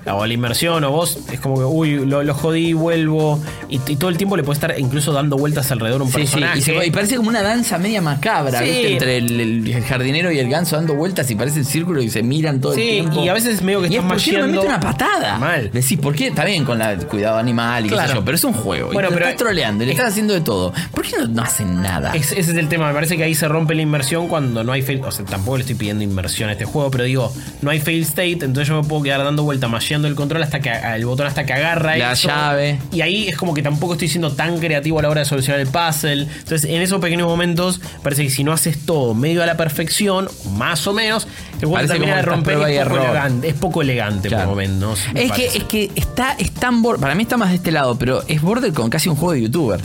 O 0.06 0.26
la 0.26 0.34
inmersión, 0.34 0.84
o 0.84 0.92
vos, 0.92 1.18
es 1.32 1.40
como 1.40 1.56
que, 1.58 1.64
uy, 1.64 2.06
lo, 2.06 2.24
lo 2.24 2.34
jodí, 2.34 2.74
vuelvo. 2.74 3.40
Y, 3.70 3.80
y 3.88 3.96
todo 3.96 4.10
el 4.10 4.18
tiempo 4.18 4.36
le 4.36 4.44
puede 4.44 4.56
estar 4.56 4.76
incluso 4.78 5.14
dando 5.14 5.38
vueltas 5.38 5.72
alrededor 5.72 6.02
un 6.02 6.08
Sí, 6.10 6.14
sí, 6.14 6.20
personaje. 6.20 6.60
y, 6.60 6.62
se- 6.62 6.86
y 6.88 6.92
parece 6.92 7.16
como 7.16 7.30
una 7.30 7.42
danza 7.42 7.78
media 7.78 8.02
macabra, 8.02 8.60
Sí. 8.60 8.66
¿viste? 8.66 8.92
Entre 8.94 9.18
el, 9.18 9.68
el 9.70 9.84
jardinero 9.84 10.32
y 10.32 10.40
el 10.40 10.50
ganso 10.50 10.76
dando 10.76 10.96
vueltas 10.96 11.30
y 11.32 11.36
parece 11.36 11.60
el 11.60 11.66
círculo 11.66 12.02
y 12.02 12.10
se 12.10 12.22
miran 12.22 12.60
todo 12.60 12.74
Sí, 12.74 12.82
el 12.82 12.88
tiempo. 13.06 13.24
y 13.24 13.30
a 13.30 13.34
veces 13.34 13.62
medio 13.62 13.80
que 13.82 13.88
y 13.88 13.92
es, 13.92 13.96
están 13.96 14.10
¿por 14.10 14.22
qué 14.22 14.32
no 14.34 14.40
me 14.48 14.48
mete 14.54 14.66
una 14.66 14.80
patada? 14.80 15.38
Mal. 15.38 15.70
Decís, 15.72 15.98
¿por 16.00 16.14
qué? 16.16 16.28
Está 16.28 16.44
bien 16.44 16.66
con 16.66 16.78
la 16.80 16.98
cuidado 16.98 17.38
animal 17.38 17.86
y 17.86 17.90
qué 17.90 17.96
sé 17.96 18.02
Claro. 18.04 18.14
yo, 18.20 18.26
pero 18.26 18.36
es 18.36 18.44
un 18.44 18.54
juego. 18.54 18.92
Bueno, 18.92 19.08
y 19.08 19.12
te 19.12 19.16
pero- 19.16 19.28
estás 19.30 19.40
troleando 19.40 19.84
y 19.84 19.88
le 19.88 19.94
estás 19.94 20.10
haciendo 20.10 20.34
de 20.34 20.42
todo. 20.42 20.74
¿Por 20.92 21.04
qué 21.06 21.16
no, 21.18 21.28
no 21.28 21.42
hacen 21.44 21.82
nada? 21.82 22.12
Es- 22.14 22.32
ese 22.34 22.52
es 22.52 22.58
el 22.58 22.68
tema, 22.68 22.88
me 22.90 22.94
parece 22.94 23.16
que 23.16 23.24
ahí 23.24 23.36
se 23.36 23.48
rompe 23.48 23.74
la 23.74 23.82
inmersión 23.82 24.28
cuando 24.28 24.64
no 24.66 24.72
hay 24.74 24.82
fail. 24.82 25.02
O 25.06 25.12
sea, 25.12 25.24
tampoco 25.24 25.58
le 25.58 25.62
estoy 25.62 25.76
pidiendo 25.76 26.04
inmersión 26.04 26.50
a 26.50 26.52
este 26.52 26.66
juego, 26.66 26.92
pero 26.92 27.06
digo, 27.06 27.32
no 27.62 27.70
hay 27.72 27.80
fail 27.80 28.02
state, 28.04 28.34
entonces 28.44 28.68
yo 28.68 28.82
me 28.82 28.88
puedo 28.88 29.02
quedar 29.04 29.24
dando 29.24 29.44
vuelta, 29.44 29.68
el 30.08 30.16
control 30.16 30.44
hasta 30.44 30.60
que 30.60 30.72
el 30.72 31.06
botón 31.06 31.28
hasta 31.28 31.46
que 31.46 31.54
agarra 31.54 31.96
La 31.98 32.14
eso. 32.14 32.28
llave. 32.28 32.80
Y 32.92 33.02
ahí 33.02 33.28
es 33.28 33.38
como 33.38 33.54
que 33.54 33.62
tampoco 33.62 33.94
estoy 33.94 34.08
siendo 34.08 34.32
tan 34.32 34.60
creativo 34.60 35.00
a 35.00 35.02
la 35.04 35.10
hora 35.10 35.20
de 35.22 35.26
solucionar 35.26 35.60
el 35.62 35.68
puzzle. 35.68 36.24
Entonces, 36.24 36.66
en 36.66 36.82
esos 36.82 37.00
pequeños 37.02 37.28
momentos, 37.28 37.80
parece 38.02 38.24
que 38.24 38.30
si 38.30 38.44
no 38.44 38.52
haces 38.52 38.86
todo 38.86 39.14
medio 39.14 39.44
a 39.44 39.46
la 39.46 39.58
perfección, 39.58 40.28
más 40.52 40.86
o 40.88 40.94
menos, 40.94 41.28
el 41.62 41.68
juego 41.68 41.88
termina 41.88 42.16
de 42.18 42.22
romper 42.22 42.58
y 42.70 42.76
es 42.76 42.84
poco 42.86 43.02
elegante. 43.02 43.48
Es 43.48 43.54
poco 43.56 43.82
elegante 43.82 44.28
Claro. 44.30 44.44
por 44.46 44.50
momentos. 44.52 45.00
Es 45.14 45.32
que, 45.32 45.46
es 45.46 45.64
que 45.66 45.92
está, 45.96 46.34
es 46.40 46.52
tan 46.52 46.82
Para 46.84 47.16
mí 47.16 47.24
está 47.24 47.38
más 47.38 47.50
de 47.50 47.56
este 47.56 47.72
lado, 47.72 47.98
pero 47.98 48.24
es 48.28 48.42
border 48.42 48.74
con 48.74 48.90
casi 48.90 49.10
un 49.10 49.16
juego 49.16 49.34
de 49.34 49.42
youtuber. 49.42 49.80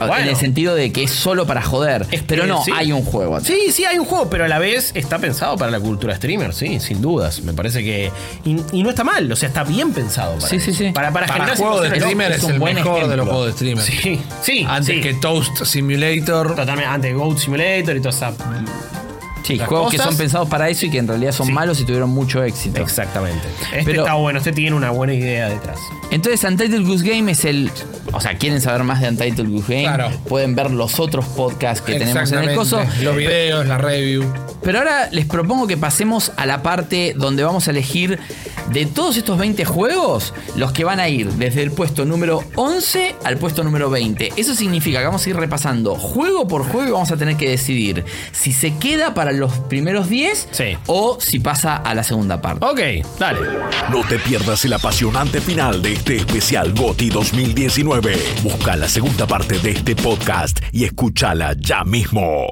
En 0.00 0.28
el 0.28 0.36
sentido 0.36 0.74
de 0.74 0.92
que 0.92 1.04
es 1.04 1.10
solo 1.10 1.46
para 1.46 1.62
joder. 1.62 2.06
Es 2.10 2.22
pero 2.22 2.46
no, 2.46 2.64
sí. 2.64 2.72
hay 2.74 2.92
un 2.92 3.02
juego. 3.02 3.36
atrás. 3.36 3.48
Sí, 3.48 3.72
sí, 3.72 3.84
hay 3.84 3.98
un 3.98 4.04
juego, 4.04 4.28
pero 4.30 4.44
a 4.44 4.48
la 4.48 4.58
vez 4.58 4.92
está 4.94 5.18
pensado 5.18 5.56
para 5.56 5.70
la 5.70 5.80
cultura 5.80 6.14
streamer, 6.16 6.54
sí, 6.54 6.80
sin 6.80 7.00
dudas. 7.00 7.42
Me 7.42 7.52
parece 7.52 7.82
que. 7.82 8.10
Y, 8.44 8.56
y 8.72 8.82
no 8.82 8.90
está 8.90 9.04
mal, 9.04 9.30
o 9.30 9.36
sea, 9.36 9.48
está 9.48 9.64
bien 9.64 9.92
pensado. 9.92 10.34
Para 10.36 10.48
Sí, 10.48 10.60
sí, 10.60 10.70
eso. 10.70 10.78
sí. 10.78 10.92
Para, 10.92 11.12
para, 11.12 11.26
Para 11.26 11.56
juego 11.56 11.80
de 11.80 11.90
streamer 11.90 12.32
es 12.32 12.38
es, 12.38 12.44
un 12.44 12.52
el 12.52 12.58
buen 12.58 12.74
mejor 12.74 13.08
de 13.08 13.16
los 13.16 13.28
juegos 13.28 13.46
de 13.46 13.52
streamer. 13.52 13.84
Sí, 13.84 14.20
sí. 14.42 14.66
Antes 14.68 14.96
sí. 14.96 15.00
que 15.00 15.14
Toast 15.14 15.64
Simulator. 15.64 16.54
Totalmente, 16.54 16.86
antes 16.86 17.10
de 17.12 17.16
Goat 17.16 17.38
Simulator 17.38 17.96
y 17.96 18.00
toda 18.00 18.10
esa. 18.10 18.32
Sí, 19.42 19.56
Las 19.56 19.68
juegos 19.68 19.90
que 19.90 19.98
son 19.98 20.16
pensados 20.16 20.48
para 20.48 20.68
eso 20.68 20.86
y 20.86 20.90
que 20.90 20.98
en 20.98 21.08
realidad 21.08 21.32
son 21.32 21.46
Sí. 21.46 21.52
malos 21.52 21.80
y 21.80 21.84
tuvieron 21.84 22.10
mucho 22.10 22.42
éxito. 22.44 22.80
Exactamente. 22.80 23.40
Este 23.72 23.84
Pero- 23.84 24.02
está 24.02 24.14
bueno, 24.14 24.38
este 24.38 24.52
tiene 24.52 24.76
una 24.76 24.90
buena 24.90 25.14
idea 25.14 25.48
detrás. 25.48 25.78
Entonces, 26.10 26.42
Untitled 26.44 26.86
Goose 26.86 27.08
Game 27.08 27.30
es 27.32 27.44
el. 27.44 27.70
O 28.12 28.20
sea, 28.20 28.36
quieren 28.36 28.60
saber 28.60 28.82
más 28.84 29.00
de 29.00 29.08
Untitled 29.08 29.48
Goose 29.48 29.72
Game. 29.72 29.94
Claro. 29.94 30.10
Pueden 30.28 30.54
ver 30.54 30.70
los 30.70 30.98
otros 31.00 31.24
podcasts 31.26 31.80
que 31.84 31.98
tenemos 31.98 32.30
en 32.32 32.38
el 32.48 32.54
coso. 32.56 32.80
Los 33.02 33.16
videos, 33.16 33.66
la 33.66 33.78
review. 33.78 34.24
Pero 34.62 34.78
ahora 34.78 35.08
les 35.10 35.24
propongo 35.26 35.66
que 35.66 35.76
pasemos 35.76 36.32
a 36.36 36.44
la 36.46 36.62
parte 36.62 37.14
donde 37.16 37.42
vamos 37.44 37.66
a 37.66 37.70
elegir 37.70 38.18
de 38.72 38.86
todos 38.86 39.16
estos 39.16 39.38
20 39.38 39.64
juegos, 39.64 40.34
los 40.54 40.72
que 40.72 40.84
van 40.84 41.00
a 41.00 41.08
ir 41.08 41.30
desde 41.32 41.62
el 41.62 41.70
puesto 41.72 42.04
número 42.04 42.44
11 42.56 43.14
al 43.24 43.36
puesto 43.38 43.64
número 43.64 43.88
20. 43.90 44.32
Eso 44.36 44.54
significa 44.54 44.98
que 45.00 45.06
vamos 45.06 45.24
a 45.26 45.30
ir 45.30 45.36
repasando 45.36 45.94
juego 45.96 46.46
por 46.46 46.64
juego 46.64 46.88
y 46.88 46.92
vamos 46.92 47.10
a 47.10 47.16
tener 47.16 47.36
que 47.36 47.48
decidir 47.48 48.04
si 48.32 48.52
se 48.52 48.74
queda 48.74 49.14
para 49.30 49.38
los 49.38 49.52
primeros 49.68 50.08
10 50.08 50.48
Sí. 50.50 50.76
o 50.86 51.18
si 51.20 51.38
pasa 51.38 51.76
a 51.76 51.94
la 51.94 52.02
segunda 52.02 52.40
parte. 52.40 52.66
Ok, 52.66 53.06
dale. 53.18 53.40
No 53.90 54.02
te 54.08 54.18
pierdas 54.18 54.64
el 54.64 54.72
apasionante 54.72 55.40
final 55.40 55.80
de 55.82 55.92
este 55.92 56.16
especial 56.16 56.72
GOTI 56.74 57.10
2019. 57.10 58.16
Busca 58.42 58.74
la 58.76 58.88
segunda 58.88 59.26
parte 59.28 59.58
de 59.60 59.70
este 59.70 59.94
podcast 59.94 60.58
y 60.72 60.84
escúchala 60.84 61.54
ya 61.58 61.84
mismo. 61.84 62.48